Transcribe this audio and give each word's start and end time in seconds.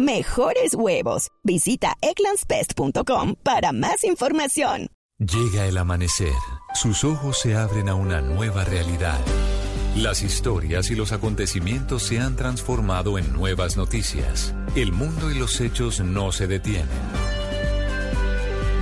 mejores 0.00 0.74
huevos. 0.74 1.28
Visita 1.44 1.94
eclanspest.com 2.00 3.34
para 3.42 3.72
más 3.72 4.04
información. 4.04 4.88
Llega 5.18 5.66
el 5.66 5.76
amanecer. 5.76 6.32
Sus 6.72 7.04
ojos 7.04 7.38
se 7.38 7.54
abren 7.54 7.90
a 7.90 7.94
una 7.94 8.22
nueva 8.22 8.64
realidad. 8.64 9.20
Las 9.94 10.22
historias 10.22 10.90
y 10.90 10.94
los 10.94 11.12
acontecimientos 11.12 12.04
se 12.04 12.20
han 12.20 12.36
transformado 12.36 13.18
en 13.18 13.32
nuevas 13.32 13.76
noticias. 13.76 14.54
El 14.76 14.92
mundo 14.92 15.30
y 15.30 15.38
los 15.38 15.60
hechos 15.60 16.00
no 16.00 16.32
se 16.32 16.46
detienen. 16.46 16.88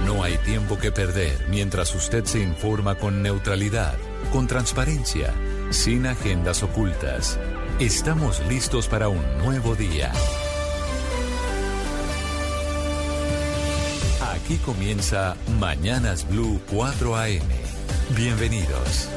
No 0.05 0.23
hay 0.23 0.39
tiempo 0.39 0.79
que 0.79 0.93
perder 0.93 1.47
mientras 1.49 1.95
usted 1.95 2.25
se 2.25 2.41
informa 2.41 2.95
con 2.95 3.23
neutralidad, 3.23 3.97
con 4.31 4.47
transparencia, 4.47 5.35
sin 5.71 6.07
agendas 6.07 6.63
ocultas. 6.63 7.39
Estamos 7.81 8.41
listos 8.49 8.87
para 8.87 9.09
un 9.09 9.39
nuevo 9.39 9.75
día. 9.75 10.13
Aquí 14.35 14.59
comienza 14.59 15.37
Mañanas 15.59 16.29
Blue 16.29 16.61
4 16.71 17.17
AM. 17.17 17.49
Bienvenidos. 18.15 19.09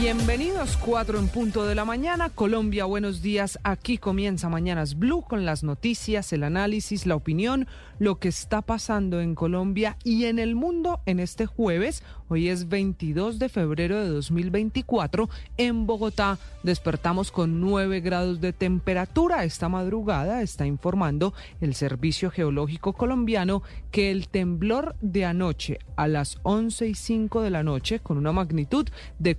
Bienvenidos, 0.00 0.78
4 0.78 1.18
en 1.18 1.28
punto 1.28 1.66
de 1.66 1.74
la 1.74 1.84
mañana. 1.84 2.30
Colombia, 2.30 2.86
buenos 2.86 3.20
días. 3.20 3.58
Aquí 3.64 3.98
comienza 3.98 4.48
Mañanas 4.48 4.98
Blue 4.98 5.20
con 5.20 5.44
las 5.44 5.62
noticias, 5.62 6.32
el 6.32 6.42
análisis, 6.42 7.04
la 7.04 7.16
opinión, 7.16 7.66
lo 7.98 8.18
que 8.18 8.28
está 8.28 8.62
pasando 8.62 9.20
en 9.20 9.34
Colombia 9.34 9.98
y 10.02 10.24
en 10.24 10.38
el 10.38 10.54
mundo 10.54 11.00
en 11.04 11.20
este 11.20 11.44
jueves. 11.44 12.02
Hoy 12.28 12.48
es 12.48 12.68
22 12.68 13.38
de 13.38 13.50
febrero 13.50 14.00
de 14.00 14.08
2024. 14.08 15.28
En 15.58 15.86
Bogotá 15.86 16.38
despertamos 16.62 17.30
con 17.30 17.60
9 17.60 18.00
grados 18.00 18.40
de 18.40 18.54
temperatura. 18.54 19.44
Esta 19.44 19.68
madrugada 19.68 20.40
está 20.40 20.64
informando 20.64 21.34
el 21.60 21.74
Servicio 21.74 22.30
Geológico 22.30 22.94
Colombiano 22.94 23.62
que 23.90 24.10
el 24.10 24.28
temblor 24.28 24.96
de 25.02 25.26
anoche 25.26 25.78
a 25.96 26.08
las 26.08 26.38
11 26.44 26.86
y 26.88 26.94
5 26.94 27.42
de 27.42 27.50
la 27.50 27.62
noche 27.62 27.98
con 27.98 28.16
una 28.16 28.32
magnitud 28.32 28.88
de 29.18 29.34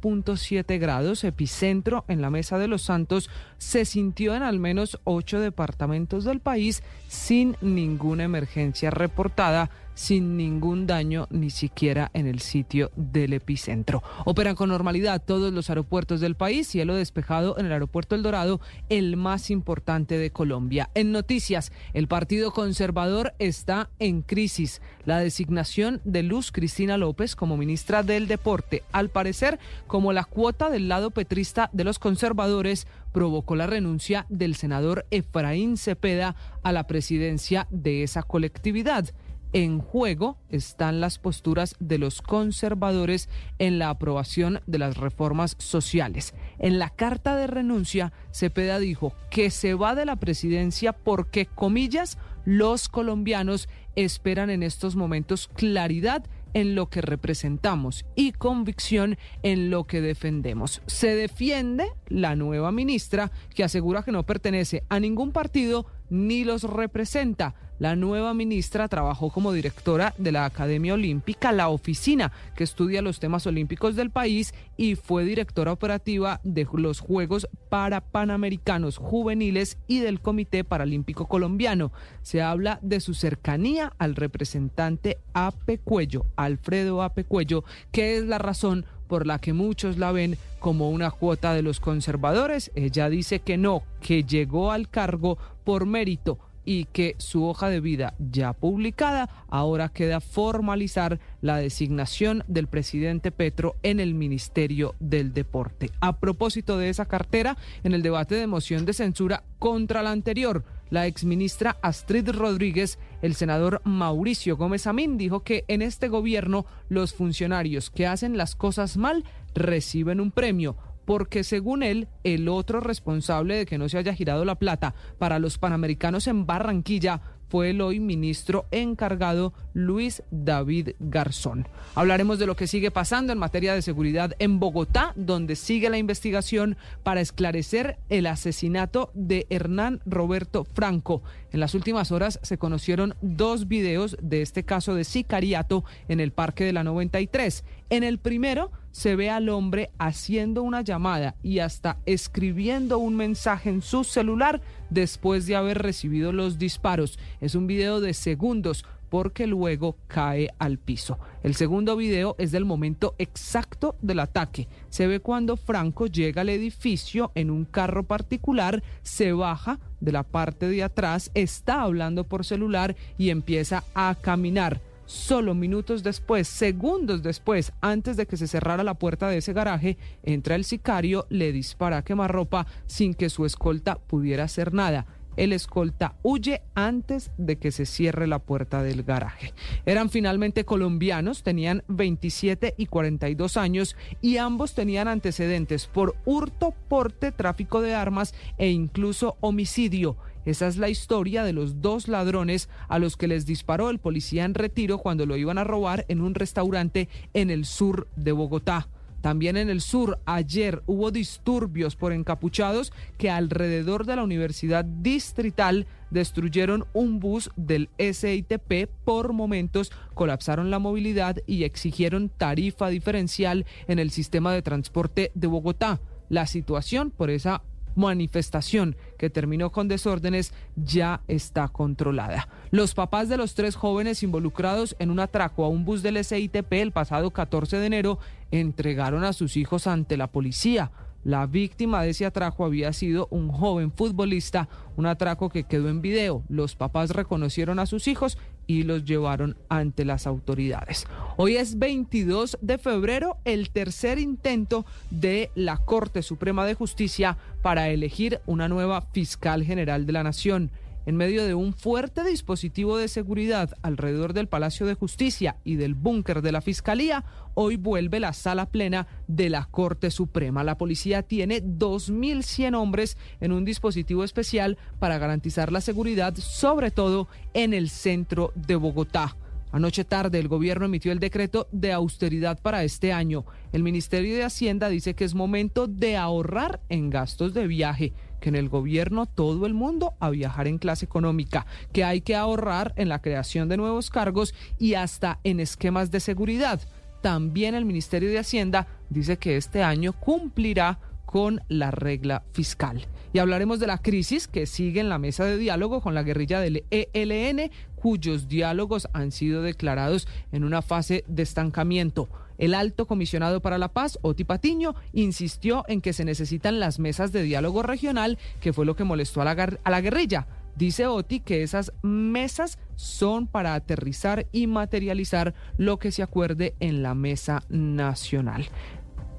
4.7 0.00 0.78
grados, 0.78 1.24
epicentro 1.24 2.04
en 2.08 2.20
la 2.22 2.30
Mesa 2.30 2.58
de 2.58 2.68
los 2.68 2.82
Santos, 2.82 3.30
se 3.58 3.84
sintió 3.84 4.34
en 4.34 4.42
al 4.42 4.58
menos 4.58 4.98
8 5.04 5.40
departamentos 5.40 6.24
del 6.24 6.40
país 6.40 6.82
sin 7.08 7.56
ninguna 7.60 8.24
emergencia 8.24 8.90
reportada 8.90 9.70
sin 9.94 10.36
ningún 10.36 10.86
daño 10.86 11.26
ni 11.30 11.50
siquiera 11.50 12.10
en 12.14 12.26
el 12.26 12.40
sitio 12.40 12.90
del 12.96 13.32
epicentro. 13.32 14.02
Operan 14.24 14.54
con 14.54 14.70
normalidad 14.70 15.22
todos 15.24 15.52
los 15.52 15.68
aeropuertos 15.68 16.20
del 16.20 16.34
país, 16.34 16.68
cielo 16.68 16.94
despejado 16.94 17.58
en 17.58 17.66
el 17.66 17.72
aeropuerto 17.72 18.14
El 18.14 18.22
Dorado, 18.22 18.60
el 18.88 19.16
más 19.16 19.50
importante 19.50 20.18
de 20.18 20.30
Colombia. 20.30 20.90
En 20.94 21.12
noticias, 21.12 21.72
el 21.92 22.08
Partido 22.08 22.52
Conservador 22.52 23.34
está 23.38 23.90
en 23.98 24.22
crisis. 24.22 24.80
La 25.04 25.18
designación 25.18 26.00
de 26.04 26.22
Luz 26.22 26.52
Cristina 26.52 26.96
López 26.96 27.36
como 27.36 27.56
ministra 27.56 28.02
del 28.02 28.26
Deporte, 28.26 28.82
al 28.92 29.08
parecer 29.08 29.58
como 29.86 30.12
la 30.12 30.24
cuota 30.24 30.70
del 30.70 30.88
lado 30.88 31.10
petrista 31.10 31.70
de 31.72 31.84
los 31.84 31.98
conservadores, 31.98 32.86
provocó 33.12 33.56
la 33.56 33.66
renuncia 33.66 34.26
del 34.28 34.54
senador 34.54 35.06
Efraín 35.10 35.76
Cepeda 35.76 36.36
a 36.62 36.72
la 36.72 36.86
presidencia 36.86 37.66
de 37.70 38.02
esa 38.02 38.22
colectividad. 38.22 39.10
En 39.52 39.80
juego 39.80 40.38
están 40.48 41.00
las 41.00 41.18
posturas 41.18 41.74
de 41.80 41.98
los 41.98 42.22
conservadores 42.22 43.28
en 43.58 43.80
la 43.80 43.90
aprobación 43.90 44.60
de 44.66 44.78
las 44.78 44.96
reformas 44.96 45.56
sociales. 45.58 46.34
En 46.60 46.78
la 46.78 46.90
carta 46.90 47.34
de 47.34 47.48
renuncia, 47.48 48.12
Cepeda 48.30 48.78
dijo 48.78 49.12
que 49.28 49.50
se 49.50 49.74
va 49.74 49.96
de 49.96 50.06
la 50.06 50.16
presidencia 50.16 50.92
porque, 50.92 51.46
comillas, 51.46 52.16
los 52.44 52.88
colombianos 52.88 53.68
esperan 53.96 54.50
en 54.50 54.62
estos 54.62 54.94
momentos 54.94 55.48
claridad 55.48 56.24
en 56.54 56.74
lo 56.74 56.88
que 56.88 57.00
representamos 57.00 58.04
y 58.14 58.32
convicción 58.32 59.18
en 59.42 59.70
lo 59.70 59.84
que 59.84 60.00
defendemos. 60.00 60.82
Se 60.86 61.14
defiende 61.14 61.86
la 62.08 62.36
nueva 62.36 62.72
ministra 62.72 63.30
que 63.54 63.64
asegura 63.64 64.02
que 64.02 64.12
no 64.12 64.24
pertenece 64.24 64.84
a 64.88 65.00
ningún 65.00 65.32
partido 65.32 65.86
ni 66.10 66.44
los 66.44 66.64
representa. 66.64 67.54
La 67.78 67.96
nueva 67.96 68.34
ministra 68.34 68.88
trabajó 68.88 69.30
como 69.30 69.54
directora 69.54 70.12
de 70.18 70.32
la 70.32 70.44
Academia 70.44 70.92
Olímpica, 70.92 71.50
la 71.50 71.70
oficina 71.70 72.30
que 72.54 72.62
estudia 72.62 73.00
los 73.00 73.20
temas 73.20 73.46
olímpicos 73.46 73.96
del 73.96 74.10
país, 74.10 74.52
y 74.76 74.96
fue 74.96 75.24
directora 75.24 75.72
operativa 75.72 76.40
de 76.44 76.66
los 76.74 77.00
Juegos 77.00 77.48
para 77.70 78.02
Panamericanos 78.02 78.98
Juveniles 78.98 79.78
y 79.86 80.00
del 80.00 80.20
Comité 80.20 80.62
Paralímpico 80.62 81.26
Colombiano. 81.26 81.90
Se 82.20 82.42
habla 82.42 82.78
de 82.82 83.00
su 83.00 83.14
cercanía 83.14 83.94
al 83.96 84.14
representante 84.14 85.16
Ape 85.32 85.78
Cuello, 85.78 86.26
Alfredo 86.36 87.02
Ape 87.02 87.24
Cuello, 87.24 87.64
que 87.92 88.18
es 88.18 88.24
la 88.24 88.36
razón 88.36 88.84
por 89.08 89.26
la 89.26 89.38
que 89.38 89.54
muchos 89.54 89.96
la 89.96 90.12
ven 90.12 90.36
como 90.60 90.90
una 90.90 91.10
cuota 91.10 91.54
de 91.54 91.62
los 91.62 91.80
conservadores. 91.80 92.70
Ella 92.76 93.08
dice 93.08 93.40
que 93.40 93.56
no, 93.56 93.82
que 94.00 94.22
llegó 94.22 94.70
al 94.70 94.88
cargo 94.88 95.38
por 95.64 95.86
mérito 95.86 96.38
y 96.64 96.84
que 96.84 97.16
su 97.18 97.46
hoja 97.46 97.68
de 97.68 97.80
vida 97.80 98.14
ya 98.18 98.52
publicada 98.52 99.28
ahora 99.48 99.88
queda 99.88 100.20
formalizar 100.20 101.18
la 101.40 101.56
designación 101.56 102.44
del 102.46 102.68
presidente 102.68 103.32
Petro 103.32 103.76
en 103.82 103.98
el 103.98 104.14
Ministerio 104.14 104.94
del 105.00 105.32
Deporte. 105.32 105.90
A 106.00 106.20
propósito 106.20 106.78
de 106.78 106.90
esa 106.90 107.06
cartera, 107.06 107.56
en 107.82 107.94
el 107.94 108.02
debate 108.02 108.34
de 108.34 108.46
moción 108.46 108.84
de 108.84 108.92
censura 108.92 109.42
contra 109.58 110.02
la 110.02 110.12
anterior, 110.12 110.64
la 110.90 111.06
exministra 111.06 111.76
Astrid 111.82 112.28
Rodríguez, 112.30 112.98
el 113.22 113.34
senador 113.34 113.80
Mauricio 113.84 114.56
Gómez 114.56 114.88
Amín 114.88 115.18
dijo 115.18 115.44
que 115.44 115.64
en 115.68 115.82
este 115.82 116.08
gobierno 116.08 116.66
los 116.88 117.14
funcionarios 117.14 117.90
que 117.90 118.08
hacen 118.08 118.36
las 118.36 118.56
cosas 118.56 118.96
mal 118.96 119.24
reciben 119.54 120.20
un 120.20 120.30
premio 120.30 120.76
porque 121.04 121.42
según 121.42 121.82
él, 121.82 122.06
el 122.22 122.48
otro 122.48 122.78
responsable 122.78 123.56
de 123.56 123.66
que 123.66 123.78
no 123.78 123.88
se 123.88 123.98
haya 123.98 124.14
girado 124.14 124.44
la 124.44 124.54
plata 124.54 124.94
para 125.18 125.40
los 125.40 125.58
Panamericanos 125.58 126.28
en 126.28 126.46
Barranquilla 126.46 127.20
fue 127.48 127.70
el 127.70 127.80
hoy 127.80 127.98
ministro 127.98 128.66
encargado 128.70 129.52
Luis 129.74 130.22
David 130.30 130.90
Garzón. 131.00 131.66
Hablaremos 131.96 132.38
de 132.38 132.46
lo 132.46 132.54
que 132.54 132.68
sigue 132.68 132.92
pasando 132.92 133.32
en 133.32 133.40
materia 133.40 133.74
de 133.74 133.82
seguridad 133.82 134.36
en 134.38 134.60
Bogotá, 134.60 135.12
donde 135.16 135.56
sigue 135.56 135.90
la 135.90 135.98
investigación 135.98 136.76
para 137.02 137.20
esclarecer 137.20 137.98
el 138.08 138.28
asesinato 138.28 139.10
de 139.14 139.48
Hernán 139.50 140.00
Roberto 140.06 140.64
Franco. 140.64 141.22
En 141.52 141.60
las 141.60 141.74
últimas 141.74 142.12
horas 142.12 142.38
se 142.42 142.58
conocieron 142.58 143.14
dos 143.22 143.66
videos 143.66 144.16
de 144.22 144.42
este 144.42 144.64
caso 144.64 144.94
de 144.94 145.04
sicariato 145.04 145.84
en 146.08 146.20
el 146.20 146.32
Parque 146.32 146.64
de 146.64 146.72
la 146.72 146.84
93. 146.84 147.64
En 147.90 148.04
el 148.04 148.18
primero 148.18 148.70
se 148.92 149.16
ve 149.16 149.30
al 149.30 149.48
hombre 149.48 149.90
haciendo 149.98 150.62
una 150.62 150.82
llamada 150.82 151.34
y 151.42 151.58
hasta 151.58 151.98
escribiendo 152.06 152.98
un 152.98 153.16
mensaje 153.16 153.70
en 153.70 153.82
su 153.82 154.04
celular 154.04 154.60
después 154.90 155.46
de 155.46 155.56
haber 155.56 155.78
recibido 155.78 156.32
los 156.32 156.58
disparos. 156.58 157.18
Es 157.40 157.54
un 157.54 157.66
video 157.66 158.00
de 158.00 158.14
segundos 158.14 158.84
porque 159.10 159.46
luego 159.46 159.96
cae 160.06 160.48
al 160.58 160.78
piso. 160.78 161.18
El 161.42 161.54
segundo 161.54 161.96
video 161.96 162.36
es 162.38 162.52
del 162.52 162.64
momento 162.64 163.14
exacto 163.18 163.96
del 164.00 164.20
ataque. 164.20 164.68
Se 164.88 165.06
ve 165.06 165.20
cuando 165.20 165.56
Franco 165.56 166.06
llega 166.06 166.40
al 166.40 166.48
edificio 166.48 167.32
en 167.34 167.50
un 167.50 167.66
carro 167.66 168.04
particular, 168.04 168.82
se 169.02 169.32
baja 169.32 169.78
de 170.00 170.12
la 170.12 170.22
parte 170.22 170.68
de 170.68 170.82
atrás, 170.82 171.30
está 171.34 171.82
hablando 171.82 172.24
por 172.24 172.46
celular 172.46 172.96
y 173.18 173.28
empieza 173.28 173.84
a 173.94 174.16
caminar 174.18 174.80
Solo 175.10 175.56
minutos 175.56 176.04
después, 176.04 176.46
segundos 176.46 177.24
después, 177.24 177.72
antes 177.80 178.16
de 178.16 178.26
que 178.26 178.36
se 178.36 178.46
cerrara 178.46 178.84
la 178.84 178.94
puerta 178.94 179.28
de 179.28 179.38
ese 179.38 179.52
garaje, 179.52 179.98
entra 180.22 180.54
el 180.54 180.62
sicario, 180.62 181.26
le 181.30 181.50
dispara 181.50 181.96
a 181.96 182.04
quemarropa 182.04 182.68
sin 182.86 183.14
que 183.14 183.28
su 183.28 183.44
escolta 183.44 183.96
pudiera 183.96 184.44
hacer 184.44 184.72
nada. 184.72 185.06
El 185.36 185.52
escolta 185.52 186.14
huye 186.22 186.62
antes 186.74 187.30
de 187.38 187.56
que 187.56 187.72
se 187.72 187.86
cierre 187.86 188.26
la 188.26 188.38
puerta 188.38 188.82
del 188.82 189.02
garaje. 189.02 189.54
Eran 189.86 190.10
finalmente 190.10 190.64
colombianos, 190.64 191.42
tenían 191.42 191.82
27 191.88 192.74
y 192.76 192.86
42 192.86 193.56
años 193.56 193.96
y 194.20 194.36
ambos 194.36 194.74
tenían 194.74 195.08
antecedentes 195.08 195.86
por 195.86 196.16
hurto, 196.24 196.74
porte, 196.88 197.32
tráfico 197.32 197.80
de 197.80 197.94
armas 197.94 198.34
e 198.58 198.70
incluso 198.70 199.36
homicidio. 199.40 200.16
Esa 200.44 200.68
es 200.68 200.78
la 200.78 200.88
historia 200.88 201.44
de 201.44 201.52
los 201.52 201.82
dos 201.82 202.08
ladrones 202.08 202.68
a 202.88 202.98
los 202.98 203.16
que 203.16 203.28
les 203.28 203.44
disparó 203.44 203.90
el 203.90 203.98
policía 203.98 204.44
en 204.44 204.54
retiro 204.54 204.98
cuando 204.98 205.26
lo 205.26 205.36
iban 205.36 205.58
a 205.58 205.64
robar 205.64 206.06
en 206.08 206.22
un 206.22 206.34
restaurante 206.34 207.08
en 207.34 207.50
el 207.50 207.66
sur 207.66 208.08
de 208.16 208.32
Bogotá. 208.32 208.88
También 209.20 209.56
en 209.56 209.68
el 209.68 209.80
sur, 209.80 210.18
ayer 210.24 210.82
hubo 210.86 211.10
disturbios 211.10 211.96
por 211.96 212.12
encapuchados 212.12 212.92
que 213.18 213.30
alrededor 213.30 214.06
de 214.06 214.16
la 214.16 214.22
Universidad 214.22 214.84
Distrital 214.84 215.86
destruyeron 216.10 216.86
un 216.92 217.20
bus 217.20 217.50
del 217.56 217.90
SITP 217.98 218.88
por 219.04 219.32
momentos, 219.32 219.92
colapsaron 220.14 220.70
la 220.70 220.78
movilidad 220.78 221.36
y 221.46 221.64
exigieron 221.64 222.30
tarifa 222.30 222.88
diferencial 222.88 223.66
en 223.88 223.98
el 223.98 224.10
sistema 224.10 224.52
de 224.52 224.62
transporte 224.62 225.32
de 225.34 225.46
Bogotá. 225.46 226.00
La 226.28 226.46
situación 226.46 227.10
por 227.10 227.28
esa 227.28 227.62
manifestación 227.94 228.96
que 229.18 229.30
terminó 229.30 229.70
con 229.70 229.88
desórdenes 229.88 230.52
ya 230.76 231.20
está 231.28 231.68
controlada. 231.68 232.48
Los 232.70 232.94
papás 232.94 233.28
de 233.28 233.36
los 233.36 233.54
tres 233.54 233.76
jóvenes 233.76 234.22
involucrados 234.22 234.96
en 234.98 235.10
un 235.10 235.20
atraco 235.20 235.64
a 235.64 235.68
un 235.68 235.84
bus 235.84 236.02
del 236.02 236.24
SITP 236.24 236.72
el 236.72 236.92
pasado 236.92 237.30
14 237.30 237.78
de 237.78 237.86
enero 237.86 238.18
entregaron 238.50 239.24
a 239.24 239.32
sus 239.32 239.56
hijos 239.56 239.86
ante 239.86 240.16
la 240.16 240.28
policía. 240.28 240.90
La 241.22 241.46
víctima 241.46 242.02
de 242.02 242.10
ese 242.10 242.24
atraco 242.24 242.64
había 242.64 242.94
sido 242.94 243.28
un 243.30 243.50
joven 243.50 243.92
futbolista, 243.92 244.70
un 244.96 245.04
atraco 245.04 245.50
que 245.50 245.64
quedó 245.64 245.90
en 245.90 246.00
video. 246.00 246.42
Los 246.48 246.76
papás 246.76 247.10
reconocieron 247.10 247.78
a 247.78 247.84
sus 247.84 248.08
hijos 248.08 248.38
y 248.70 248.84
los 248.84 249.04
llevaron 249.04 249.56
ante 249.68 250.04
las 250.04 250.28
autoridades. 250.28 251.04
Hoy 251.36 251.56
es 251.56 251.80
22 251.80 252.56
de 252.60 252.78
febrero, 252.78 253.36
el 253.44 253.70
tercer 253.70 254.20
intento 254.20 254.86
de 255.10 255.50
la 255.56 255.78
Corte 255.78 256.22
Suprema 256.22 256.64
de 256.64 256.74
Justicia 256.74 257.36
para 257.62 257.88
elegir 257.88 258.40
una 258.46 258.68
nueva 258.68 259.00
fiscal 259.00 259.64
general 259.64 260.06
de 260.06 260.12
la 260.12 260.22
Nación 260.22 260.70
en 261.10 261.16
medio 261.16 261.44
de 261.44 261.54
un 261.54 261.74
fuerte 261.74 262.22
dispositivo 262.22 262.96
de 262.96 263.08
seguridad 263.08 263.76
alrededor 263.82 264.32
del 264.32 264.46
Palacio 264.46 264.86
de 264.86 264.94
Justicia 264.94 265.56
y 265.64 265.74
del 265.74 265.96
búnker 265.96 266.40
de 266.40 266.52
la 266.52 266.60
Fiscalía, 266.60 267.24
hoy 267.54 267.74
vuelve 267.74 268.20
la 268.20 268.32
sala 268.32 268.66
plena 268.66 269.08
de 269.26 269.50
la 269.50 269.64
Corte 269.64 270.12
Suprema. 270.12 270.62
La 270.62 270.78
policía 270.78 271.24
tiene 271.24 271.64
2.100 271.64 272.76
hombres 272.76 273.18
en 273.40 273.50
un 273.50 273.64
dispositivo 273.64 274.22
especial 274.22 274.78
para 275.00 275.18
garantizar 275.18 275.72
la 275.72 275.80
seguridad, 275.80 276.32
sobre 276.36 276.92
todo 276.92 277.26
en 277.54 277.74
el 277.74 277.90
centro 277.90 278.52
de 278.54 278.76
Bogotá. 278.76 279.36
Anoche 279.72 280.04
tarde 280.04 280.38
el 280.38 280.46
gobierno 280.46 280.86
emitió 280.86 281.10
el 281.10 281.18
decreto 281.18 281.66
de 281.72 281.92
austeridad 281.92 282.60
para 282.60 282.84
este 282.84 283.12
año. 283.12 283.44
El 283.72 283.82
Ministerio 283.82 284.36
de 284.36 284.44
Hacienda 284.44 284.88
dice 284.88 285.14
que 285.14 285.24
es 285.24 285.34
momento 285.34 285.88
de 285.88 286.16
ahorrar 286.16 286.80
en 286.88 287.10
gastos 287.10 287.52
de 287.52 287.66
viaje 287.66 288.12
que 288.40 288.48
en 288.48 288.56
el 288.56 288.68
gobierno 288.68 289.26
todo 289.26 289.66
el 289.66 289.74
mundo 289.74 290.14
a 290.18 290.30
viajar 290.30 290.66
en 290.66 290.78
clase 290.78 291.04
económica, 291.04 291.66
que 291.92 292.04
hay 292.04 292.20
que 292.20 292.36
ahorrar 292.36 292.92
en 292.96 293.08
la 293.08 293.20
creación 293.20 293.68
de 293.68 293.76
nuevos 293.76 294.10
cargos 294.10 294.54
y 294.78 294.94
hasta 294.94 295.38
en 295.44 295.60
esquemas 295.60 296.10
de 296.10 296.20
seguridad. 296.20 296.80
También 297.20 297.74
el 297.74 297.84
Ministerio 297.84 298.30
de 298.30 298.38
Hacienda 298.38 298.88
dice 299.10 299.36
que 299.36 299.56
este 299.56 299.82
año 299.82 300.12
cumplirá 300.14 300.98
con 301.26 301.60
la 301.68 301.92
regla 301.92 302.42
fiscal. 302.52 303.06
Y 303.32 303.38
hablaremos 303.38 303.78
de 303.78 303.86
la 303.86 303.98
crisis 303.98 304.48
que 304.48 304.66
sigue 304.66 305.00
en 305.00 305.08
la 305.08 305.18
mesa 305.18 305.44
de 305.44 305.58
diálogo 305.58 306.00
con 306.00 306.14
la 306.14 306.24
guerrilla 306.24 306.58
del 306.58 306.84
ELN, 306.90 307.70
cuyos 307.94 308.48
diálogos 308.48 309.08
han 309.12 309.30
sido 309.30 309.62
declarados 309.62 310.26
en 310.50 310.64
una 310.64 310.82
fase 310.82 311.24
de 311.28 311.44
estancamiento. 311.44 312.28
El 312.60 312.74
alto 312.74 313.06
comisionado 313.06 313.62
para 313.62 313.78
la 313.78 313.88
paz, 313.88 314.18
Oti 314.20 314.44
Patiño, 314.44 314.94
insistió 315.14 315.82
en 315.88 316.02
que 316.02 316.12
se 316.12 316.26
necesitan 316.26 316.78
las 316.78 316.98
mesas 316.98 317.32
de 317.32 317.42
diálogo 317.42 317.82
regional, 317.82 318.38
que 318.60 318.74
fue 318.74 318.84
lo 318.84 318.94
que 318.94 319.04
molestó 319.04 319.40
a 319.40 319.46
la, 319.46 320.00
guerrilla. 320.02 320.46
Dice 320.76 321.06
Oti 321.06 321.40
que 321.40 321.62
esas 321.62 321.90
mesas 322.02 322.78
son 322.96 323.46
para 323.46 323.72
aterrizar 323.72 324.46
y 324.52 324.66
materializar 324.66 325.54
lo 325.78 325.98
que 325.98 326.12
se 326.12 326.22
acuerde 326.22 326.74
en 326.80 327.02
la 327.02 327.14
mesa 327.14 327.64
nacional. 327.70 328.68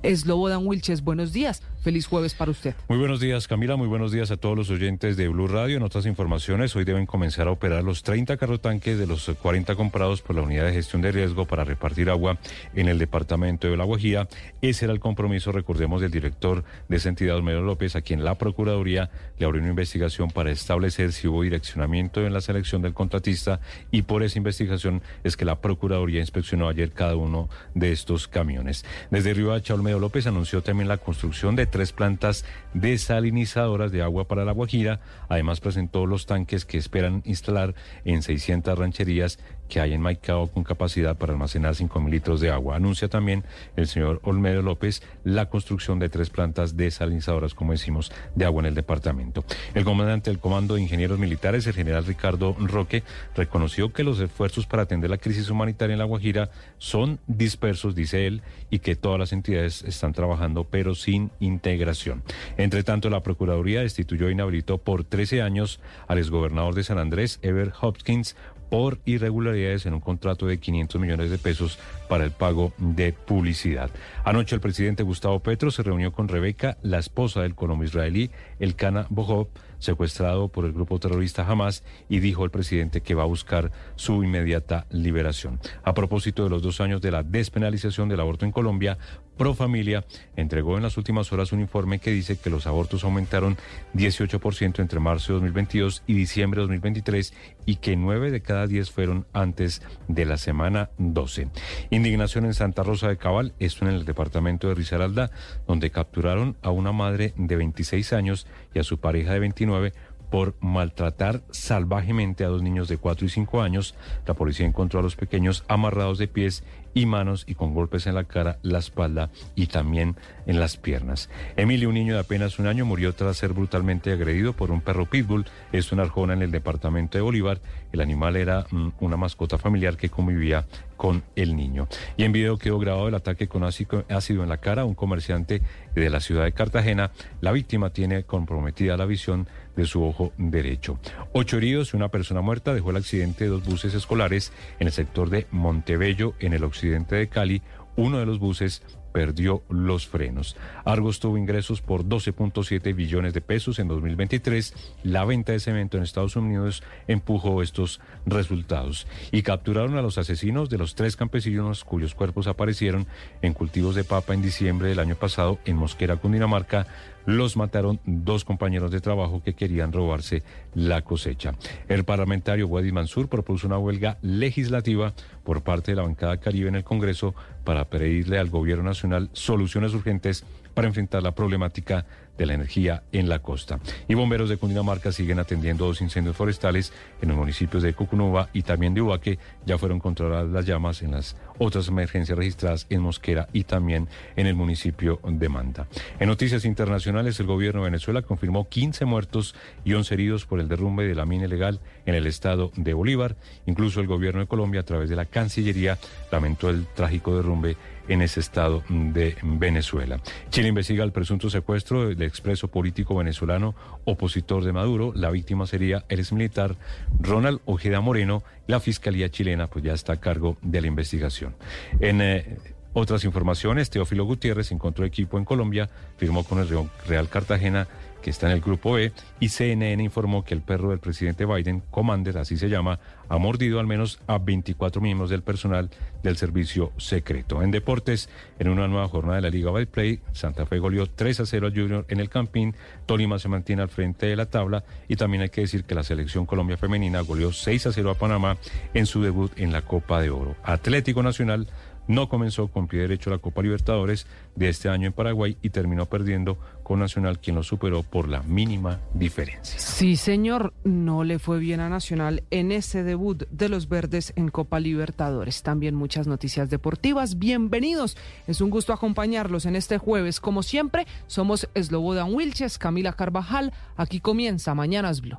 Eslobodan 0.01 0.65
Wilches, 0.65 1.03
buenos 1.03 1.31
días. 1.31 1.61
Feliz 1.81 2.05
jueves 2.05 2.35
para 2.35 2.51
usted. 2.51 2.75
Muy 2.87 2.99
buenos 2.99 3.19
días, 3.19 3.47
Camila. 3.47 3.75
Muy 3.75 3.87
buenos 3.87 4.11
días 4.11 4.29
a 4.29 4.37
todos 4.37 4.55
los 4.55 4.69
oyentes 4.69 5.17
de 5.17 5.27
Blue 5.27 5.47
Radio. 5.47 5.77
En 5.77 5.83
otras 5.83 6.05
informaciones, 6.05 6.75
hoy 6.75 6.83
deben 6.83 7.07
comenzar 7.07 7.47
a 7.47 7.51
operar 7.51 7.83
los 7.83 8.03
30 8.03 8.37
carrotanques 8.37 8.99
de 8.99 9.07
los 9.07 9.31
40 9.41 9.73
comprados 9.73 10.21
por 10.21 10.35
la 10.35 10.43
Unidad 10.43 10.65
de 10.65 10.73
Gestión 10.73 11.01
de 11.01 11.11
Riesgo 11.11 11.45
para 11.45 11.63
repartir 11.63 12.11
agua 12.11 12.37
en 12.75 12.87
el 12.87 12.99
departamento 12.99 13.67
de 13.67 13.77
La 13.77 13.83
Guajira. 13.83 14.27
Ese 14.61 14.85
era 14.85 14.93
el 14.93 14.99
compromiso, 14.99 15.51
recordemos, 15.51 16.01
del 16.01 16.11
director 16.11 16.63
de 16.87 16.97
esa 16.97 17.09
entidad, 17.09 17.41
López, 17.41 17.95
a 17.95 18.01
quien 18.01 18.23
la 18.23 18.35
Procuraduría 18.35 19.09
le 19.39 19.45
abrió 19.47 19.61
una 19.61 19.71
investigación 19.71 20.29
para 20.29 20.51
establecer 20.51 21.11
si 21.13 21.27
hubo 21.27 21.41
direccionamiento 21.41 22.23
en 22.23 22.33
la 22.33 22.41
selección 22.41 22.83
del 22.83 22.93
contratista 22.93 23.59
y 23.89 24.03
por 24.03 24.21
esa 24.21 24.37
investigación 24.37 25.01
es 25.23 25.35
que 25.35 25.45
la 25.45 25.59
Procuraduría 25.61 26.19
inspeccionó 26.19 26.69
ayer 26.69 26.91
cada 26.91 27.15
uno 27.15 27.49
de 27.73 27.91
estos 27.91 28.27
camiones. 28.27 28.85
Desde 29.09 29.33
Riohacha, 29.33 29.73
Olmedo 29.73 29.97
López 29.97 30.27
anunció 30.27 30.61
también 30.61 30.87
la 30.87 30.97
construcción 30.97 31.55
de 31.55 31.70
tres 31.71 31.93
plantas 31.93 32.45
desalinizadoras 32.73 33.91
de 33.91 34.01
agua 34.01 34.27
para 34.27 34.45
la 34.45 34.51
Guajira. 34.51 34.99
Además 35.29 35.59
presentó 35.59 36.05
los 36.05 36.25
tanques 36.25 36.65
que 36.65 36.77
esperan 36.77 37.23
instalar 37.25 37.73
en 38.05 38.21
600 38.21 38.77
rancherías 38.77 39.39
que 39.71 39.79
hay 39.79 39.93
en 39.93 40.01
Maicao 40.01 40.47
con 40.47 40.65
capacidad 40.65 41.17
para 41.17 41.31
almacenar 41.31 41.75
5.000 41.75 42.09
litros 42.09 42.41
de 42.41 42.51
agua. 42.51 42.75
Anuncia 42.75 43.07
también 43.07 43.45
el 43.77 43.87
señor 43.87 44.19
Olmedo 44.23 44.61
López 44.61 45.01
la 45.23 45.49
construcción 45.49 45.97
de 45.97 46.09
tres 46.09 46.29
plantas 46.29 46.75
desalinizadoras, 46.75 47.53
como 47.53 47.71
decimos, 47.71 48.11
de 48.35 48.43
agua 48.43 48.63
en 48.63 48.65
el 48.65 48.75
departamento. 48.75 49.45
El 49.73 49.85
comandante 49.85 50.29
del 50.29 50.39
Comando 50.39 50.75
de 50.75 50.81
Ingenieros 50.81 51.17
Militares, 51.19 51.65
el 51.67 51.73
general 51.73 52.05
Ricardo 52.05 52.53
Roque, 52.59 53.03
reconoció 53.33 53.93
que 53.93 54.03
los 54.03 54.19
esfuerzos 54.19 54.67
para 54.67 54.83
atender 54.83 55.09
la 55.09 55.17
crisis 55.17 55.49
humanitaria 55.49 55.93
en 55.93 55.99
La 55.99 56.05
Guajira 56.05 56.49
son 56.77 57.19
dispersos, 57.27 57.95
dice 57.95 58.27
él, 58.27 58.41
y 58.69 58.79
que 58.79 58.97
todas 58.97 59.19
las 59.19 59.31
entidades 59.31 59.83
están 59.83 60.11
trabajando, 60.11 60.65
pero 60.65 60.95
sin 60.95 61.31
integración. 61.39 62.23
Entre 62.57 62.83
tanto, 62.83 63.09
la 63.09 63.23
Procuraduría 63.23 63.79
destituyó 63.79 64.27
e 64.27 64.33
inhabilitó 64.33 64.79
por 64.79 65.05
13 65.05 65.41
años 65.41 65.79
al 66.09 66.17
exgobernador 66.17 66.75
de 66.75 66.83
San 66.83 66.97
Andrés, 66.97 67.39
Ever 67.41 67.71
Hopkins, 67.79 68.35
por 68.71 68.99
irregularidades 69.03 69.85
en 69.85 69.93
un 69.93 69.99
contrato 69.99 70.47
de 70.47 70.57
500 70.57 71.01
millones 71.01 71.29
de 71.29 71.37
pesos 71.37 71.77
para 72.07 72.23
el 72.23 72.31
pago 72.31 72.71
de 72.77 73.11
publicidad. 73.11 73.91
Anoche 74.23 74.55
el 74.55 74.61
presidente 74.61 75.03
Gustavo 75.03 75.41
Petro 75.41 75.71
se 75.71 75.83
reunió 75.83 76.13
con 76.13 76.29
Rebeca, 76.29 76.77
la 76.81 76.97
esposa 76.97 77.41
del 77.41 77.53
colono 77.53 77.83
israelí 77.83 78.31
Elkana 78.59 79.07
Bohov, 79.09 79.49
secuestrado 79.77 80.47
por 80.47 80.63
el 80.63 80.71
grupo 80.71 80.99
terrorista 80.99 81.45
Hamas, 81.45 81.83
y 82.07 82.19
dijo 82.19 82.45
el 82.45 82.51
presidente 82.51 83.01
que 83.01 83.13
va 83.13 83.23
a 83.23 83.25
buscar 83.25 83.73
su 83.97 84.23
inmediata 84.23 84.85
liberación. 84.89 85.59
A 85.83 85.93
propósito 85.93 86.45
de 86.45 86.49
los 86.49 86.61
dos 86.61 86.79
años 86.79 87.01
de 87.01 87.11
la 87.11 87.23
despenalización 87.23 88.07
del 88.07 88.21
aborto 88.21 88.45
en 88.45 88.53
Colombia, 88.53 88.97
Pro 89.41 89.55
Familia 89.55 90.05
entregó 90.35 90.77
en 90.77 90.83
las 90.83 90.97
últimas 90.97 91.33
horas 91.33 91.51
un 91.51 91.61
informe 91.61 91.97
que 91.97 92.11
dice 92.11 92.37
que 92.37 92.51
los 92.51 92.67
abortos 92.67 93.03
aumentaron 93.03 93.57
18% 93.95 94.77
entre 94.77 94.99
marzo 94.99 95.33
de 95.33 95.39
2022 95.39 96.03
y 96.05 96.13
diciembre 96.13 96.59
de 96.59 96.67
2023 96.67 97.33
y 97.65 97.77
que 97.77 97.95
9 97.95 98.29
de 98.29 98.41
cada 98.43 98.67
10 98.67 98.91
fueron 98.91 99.25
antes 99.33 99.81
de 100.07 100.25
la 100.25 100.37
semana 100.37 100.91
12. 100.99 101.47
Indignación 101.89 102.45
en 102.45 102.53
Santa 102.53 102.83
Rosa 102.83 103.07
de 103.07 103.17
Cabal, 103.17 103.55
esto 103.57 103.83
en 103.83 103.95
el 103.95 104.05
departamento 104.05 104.67
de 104.67 104.75
Risaralda, 104.75 105.31
donde 105.65 105.89
capturaron 105.89 106.55
a 106.61 106.69
una 106.69 106.91
madre 106.91 107.33
de 107.35 107.55
26 107.55 108.13
años 108.13 108.45
y 108.75 108.79
a 108.79 108.83
su 108.83 108.99
pareja 108.99 109.33
de 109.33 109.39
29 109.39 109.93
por 110.31 110.55
maltratar 110.61 111.43
salvajemente 111.51 112.45
a 112.45 112.47
dos 112.47 112.63
niños 112.63 112.87
de 112.87 112.97
4 112.97 113.25
y 113.25 113.29
5 113.29 113.61
años. 113.61 113.95
La 114.25 114.33
policía 114.33 114.65
encontró 114.65 114.99
a 114.99 115.03
los 115.03 115.15
pequeños 115.15 115.65
amarrados 115.67 116.17
de 116.17 116.27
pies 116.27 116.63
y 116.93 117.05
manos 117.05 117.45
y 117.47 117.55
con 117.55 117.73
golpes 117.73 118.07
en 118.07 118.15
la 118.15 118.23
cara, 118.23 118.59
la 118.61 118.79
espalda 118.79 119.29
y 119.55 119.67
también 119.67 120.15
en 120.45 120.59
las 120.59 120.77
piernas. 120.77 121.29
Emilio, 121.55 121.89
un 121.89 121.95
niño 121.95 122.13
de 122.13 122.19
apenas 122.19 122.59
un 122.59 122.67
año, 122.67 122.85
murió 122.85 123.13
tras 123.13 123.37
ser 123.37 123.53
brutalmente 123.53 124.11
agredido 124.11 124.53
por 124.53 124.71
un 124.71 124.81
perro 124.81 125.05
pitbull. 125.05 125.45
Es 125.71 125.91
una 125.91 126.03
arjona 126.03 126.33
en 126.33 126.41
el 126.41 126.51
departamento 126.51 127.17
de 127.17 127.21
Bolívar. 127.21 127.59
El 127.91 128.01
animal 128.01 128.35
era 128.35 128.65
mm, 128.69 128.89
una 128.99 129.17
mascota 129.17 129.57
familiar 129.57 129.97
que 129.97 130.09
convivía 130.09 130.65
con 130.97 131.23
el 131.35 131.55
niño. 131.55 131.87
Y 132.15 132.23
en 132.23 132.31
video 132.31 132.57
quedó 132.57 132.77
grabado 132.77 133.07
el 133.07 133.15
ataque 133.15 133.47
con 133.47 133.63
ácido 133.63 134.43
en 134.43 134.49
la 134.49 134.57
cara 134.57 134.83
a 134.83 134.85
un 134.85 134.93
comerciante 134.93 135.61
de 135.95 136.09
la 136.09 136.19
ciudad 136.19 136.43
de 136.43 136.51
Cartagena. 136.51 137.11
La 137.41 137.51
víctima 137.51 137.89
tiene 137.89 138.23
comprometida 138.23 138.97
la 138.97 139.05
visión 139.05 139.47
de 139.75 139.85
su 139.85 140.03
ojo 140.03 140.33
derecho. 140.37 140.99
Ocho 141.33 141.57
heridos 141.57 141.93
y 141.93 141.97
una 141.97 142.09
persona 142.09 142.41
muerta 142.41 142.73
dejó 142.73 142.91
el 142.91 142.97
accidente 142.97 143.45
de 143.45 143.49
dos 143.49 143.63
buses 143.63 143.93
escolares 143.93 144.51
en 144.79 144.87
el 144.87 144.93
sector 144.93 145.29
de 145.29 145.47
Montebello, 145.51 146.33
en 146.39 146.53
el 146.53 146.63
occidente 146.63 147.15
de 147.15 147.29
Cali. 147.29 147.61
Uno 147.95 148.19
de 148.19 148.25
los 148.25 148.39
buses 148.39 148.83
perdió 149.11 149.63
los 149.69 150.07
frenos. 150.07 150.55
Argos 150.85 151.19
tuvo 151.19 151.37
ingresos 151.37 151.81
por 151.81 152.03
12.7 152.03 152.95
billones 152.95 153.33
de 153.33 153.41
pesos 153.41 153.79
en 153.79 153.87
2023. 153.87 154.73
La 155.03 155.25
venta 155.25 155.51
de 155.51 155.59
cemento 155.59 155.97
en 155.97 156.03
Estados 156.03 156.35
Unidos 156.35 156.83
empujó 157.07 157.61
estos 157.61 157.99
resultados 158.25 159.07
y 159.31 159.43
capturaron 159.43 159.97
a 159.97 160.01
los 160.01 160.17
asesinos 160.17 160.69
de 160.69 160.77
los 160.77 160.95
tres 160.95 161.15
campesinos 161.15 161.83
cuyos 161.83 162.15
cuerpos 162.15 162.47
aparecieron 162.47 163.07
en 163.41 163.53
cultivos 163.53 163.95
de 163.95 164.03
papa 164.03 164.33
en 164.33 164.41
diciembre 164.41 164.89
del 164.89 164.99
año 164.99 165.15
pasado 165.15 165.59
en 165.65 165.75
Mosquera, 165.75 166.17
Cundinamarca, 166.17 166.87
los 167.25 167.57
mataron 167.57 167.99
dos 168.05 168.45
compañeros 168.45 168.91
de 168.91 169.01
trabajo 169.01 169.41
que 169.43 169.53
querían 169.53 169.91
robarse 169.91 170.43
la 170.73 171.01
cosecha. 171.01 171.53
El 171.87 172.03
parlamentario 172.03 172.67
Wadi 172.67 172.91
Mansur 172.91 173.27
propuso 173.27 173.67
una 173.67 173.77
huelga 173.77 174.17
legislativa 174.21 175.13
por 175.43 175.63
parte 175.63 175.91
de 175.91 175.97
la 175.97 176.03
bancada 176.03 176.37
Caribe 176.37 176.69
en 176.69 176.75
el 176.75 176.83
Congreso 176.83 177.33
para 177.63 177.85
pedirle 177.85 178.39
al 178.39 178.49
gobierno 178.49 178.83
nacional 178.83 179.29
soluciones 179.33 179.93
urgentes 179.93 180.45
para 180.73 180.87
enfrentar 180.87 181.21
la 181.21 181.33
problemática 181.33 182.05
de 182.37 182.45
la 182.45 182.53
energía 182.53 183.03
en 183.11 183.29
la 183.29 183.39
costa. 183.39 183.79
Y 184.07 184.13
bomberos 184.13 184.49
de 184.49 184.57
Cundinamarca 184.57 185.11
siguen 185.11 185.39
atendiendo 185.39 185.85
dos 185.85 186.01
incendios 186.01 186.35
forestales 186.35 186.91
en 187.21 187.29
los 187.29 187.37
municipios 187.37 187.83
de 187.83 187.93
Cucunuba 187.93 188.49
y 188.53 188.63
también 188.63 188.93
de 188.93 189.01
Ubaque. 189.01 189.37
Ya 189.65 189.77
fueron 189.77 189.99
controladas 189.99 190.49
las 190.49 190.65
llamas 190.65 191.01
en 191.01 191.11
las 191.11 191.35
otras 191.61 191.87
emergencias 191.89 192.35
registradas 192.35 192.87
en 192.89 193.01
Mosquera 193.01 193.47
y 193.53 193.65
también 193.65 194.07
en 194.35 194.47
el 194.47 194.55
municipio 194.55 195.19
de 195.23 195.47
Manta. 195.47 195.87
En 196.19 196.27
noticias 196.27 196.65
internacionales, 196.65 197.39
el 197.39 197.45
gobierno 197.45 197.81
de 197.81 197.91
Venezuela 197.91 198.23
confirmó 198.23 198.67
15 198.67 199.05
muertos 199.05 199.53
y 199.85 199.93
11 199.93 200.13
heridos 200.15 200.45
por 200.47 200.59
el 200.59 200.67
derrumbe 200.67 201.05
de 201.05 201.13
la 201.13 201.27
mina 201.27 201.45
ilegal 201.45 201.79
en 202.07 202.15
el 202.15 202.25
estado 202.25 202.71
de 202.75 202.95
Bolívar. 202.95 203.35
Incluso 203.67 204.01
el 204.01 204.07
gobierno 204.07 204.41
de 204.41 204.47
Colombia, 204.47 204.81
a 204.81 204.85
través 204.85 205.07
de 205.09 205.15
la 205.15 205.25
Cancillería, 205.25 205.99
lamentó 206.31 206.69
el 206.71 206.87
trágico 206.87 207.35
derrumbe 207.35 207.77
en 208.07 208.21
ese 208.21 208.39
estado 208.39 208.83
de 208.89 209.35
Venezuela. 209.43 210.19
Chile 210.49 210.69
investiga 210.69 211.03
el 211.03 211.11
presunto 211.11 211.49
secuestro 211.49 212.09
del 212.09 212.21
expreso 212.23 212.67
político 212.69 213.15
venezolano 213.15 213.75
opositor 214.05 214.63
de 214.63 214.73
Maduro. 214.73 215.13
La 215.15 215.29
víctima 215.29 215.67
sería 215.67 216.05
el 216.09 216.19
exmilitar 216.19 216.75
Ronald 217.19 217.59
Ojeda 217.65 218.01
Moreno. 218.01 218.43
La 218.67 218.79
Fiscalía 218.79 219.29
chilena 219.29 219.67
pues 219.67 219.85
ya 219.85 219.93
está 219.93 220.13
a 220.13 220.19
cargo 220.19 220.57
de 220.61 220.81
la 220.81 220.87
investigación. 220.87 221.50
En 221.99 222.21
eh, 222.21 222.57
otras 222.93 223.23
informaciones, 223.23 223.89
Teófilo 223.89 224.25
Gutiérrez 224.25 224.71
encontró 224.71 225.05
equipo 225.05 225.37
en 225.37 225.45
Colombia, 225.45 225.89
firmó 226.17 226.43
con 226.43 226.59
el 226.59 226.67
Real 227.07 227.29
Cartagena 227.29 227.87
que 228.21 228.29
está 228.29 228.47
en 228.47 228.53
el 228.53 228.61
grupo 228.61 228.97
E, 228.97 229.11
y 229.39 229.49
CNN 229.49 230.01
informó 230.03 230.43
que 230.43 230.53
el 230.53 230.61
perro 230.61 230.89
del 230.89 230.99
presidente 230.99 231.45
Biden, 231.45 231.81
Commander, 231.91 232.37
así 232.37 232.57
se 232.57 232.69
llama, 232.69 232.99
ha 233.27 233.37
mordido 233.37 233.79
al 233.79 233.87
menos 233.87 234.19
a 234.27 234.37
24 234.37 235.01
miembros 235.01 235.29
del 235.29 235.41
personal 235.41 235.89
del 236.21 236.37
servicio 236.37 236.91
secreto. 236.97 237.61
En 237.61 237.71
deportes, 237.71 238.29
en 238.59 238.69
una 238.69 238.87
nueva 238.87 239.07
jornada 239.07 239.37
de 239.37 239.41
la 239.41 239.49
Liga 239.49 239.71
Play, 239.91 240.19
Santa 240.33 240.65
Fe 240.65 240.79
goleó 240.79 241.07
3 241.07 241.39
a 241.39 241.45
0 241.45 241.67
al 241.67 241.73
Junior 241.73 242.05
en 242.09 242.19
el 242.19 242.29
Campín, 242.29 242.75
Tolima 243.05 243.39
se 243.39 243.49
mantiene 243.49 243.81
al 243.81 243.89
frente 243.89 244.25
de 244.25 244.35
la 244.35 244.45
tabla 244.45 244.83
y 245.07 245.15
también 245.15 245.43
hay 245.43 245.49
que 245.49 245.61
decir 245.61 245.85
que 245.85 245.95
la 245.95 246.03
selección 246.03 246.45
Colombia 246.45 246.77
femenina 246.77 247.21
goleó 247.21 247.51
6 247.51 247.87
a 247.87 247.91
0 247.93 248.11
a 248.11 248.15
Panamá 248.15 248.57
en 248.93 249.05
su 249.05 249.21
debut 249.21 249.51
en 249.57 249.71
la 249.71 249.81
Copa 249.81 250.21
de 250.21 250.29
Oro. 250.29 250.55
Atlético 250.63 251.23
Nacional 251.23 251.67
no 252.07 252.29
comenzó 252.29 252.67
con 252.67 252.87
pie 252.87 253.01
derecho 253.01 253.29
la 253.29 253.37
Copa 253.37 253.61
Libertadores 253.61 254.27
de 254.55 254.69
este 254.69 254.89
año 254.89 255.07
en 255.07 255.13
Paraguay 255.13 255.57
y 255.61 255.69
terminó 255.69 256.05
perdiendo 256.05 256.57
con 256.83 256.99
Nacional, 256.99 257.39
quien 257.39 257.55
lo 257.55 257.63
superó 257.63 258.03
por 258.03 258.27
la 258.27 258.41
mínima 258.41 258.99
diferencia. 259.13 259.79
Sí, 259.79 260.17
señor, 260.17 260.73
no 260.83 261.23
le 261.23 261.39
fue 261.39 261.59
bien 261.59 261.79
a 261.79 261.89
Nacional 261.89 262.43
en 262.51 262.71
ese 262.71 263.03
debut 263.03 263.43
de 263.49 263.69
los 263.69 263.87
verdes 263.87 264.33
en 264.35 264.49
Copa 264.49 264.79
Libertadores. 264.79 265.63
También 265.63 265.95
muchas 265.95 266.27
noticias 266.27 266.69
deportivas. 266.69 267.37
Bienvenidos. 267.37 268.17
Es 268.47 268.61
un 268.61 268.69
gusto 268.69 268.91
acompañarlos 268.93 269.65
en 269.65 269.75
este 269.75 269.97
jueves. 269.97 270.39
Como 270.39 270.63
siempre, 270.63 271.07
somos 271.27 271.69
Slobodan 271.79 272.33
Wilches, 272.33 272.77
Camila 272.77 273.13
Carvajal. 273.13 273.73
Aquí 273.95 274.19
comienza 274.19 274.75
Mañanas 274.75 275.21
Blue. 275.21 275.37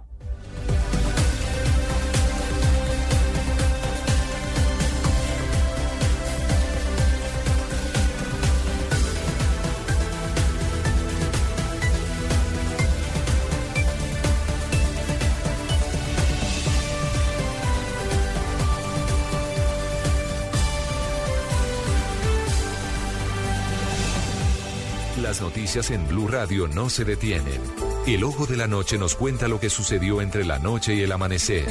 Noticias 25.73 25.99
en 25.99 26.07
Blue 26.07 26.29
Radio 26.29 26.69
no 26.69 26.91
se 26.91 27.03
detienen. 27.03 27.59
El 28.07 28.25
ojo 28.25 28.45
de 28.45 28.59
la 28.59 28.67
noche 28.67 28.99
nos 28.99 29.15
cuenta 29.15 29.49
lo 29.49 29.59
que 29.59 29.71
sucedió 29.71 30.21
entre 30.21 30.45
la 30.45 30.59
noche 30.59 30.93
y 30.93 31.01
el 31.01 31.11
amanecer. 31.11 31.65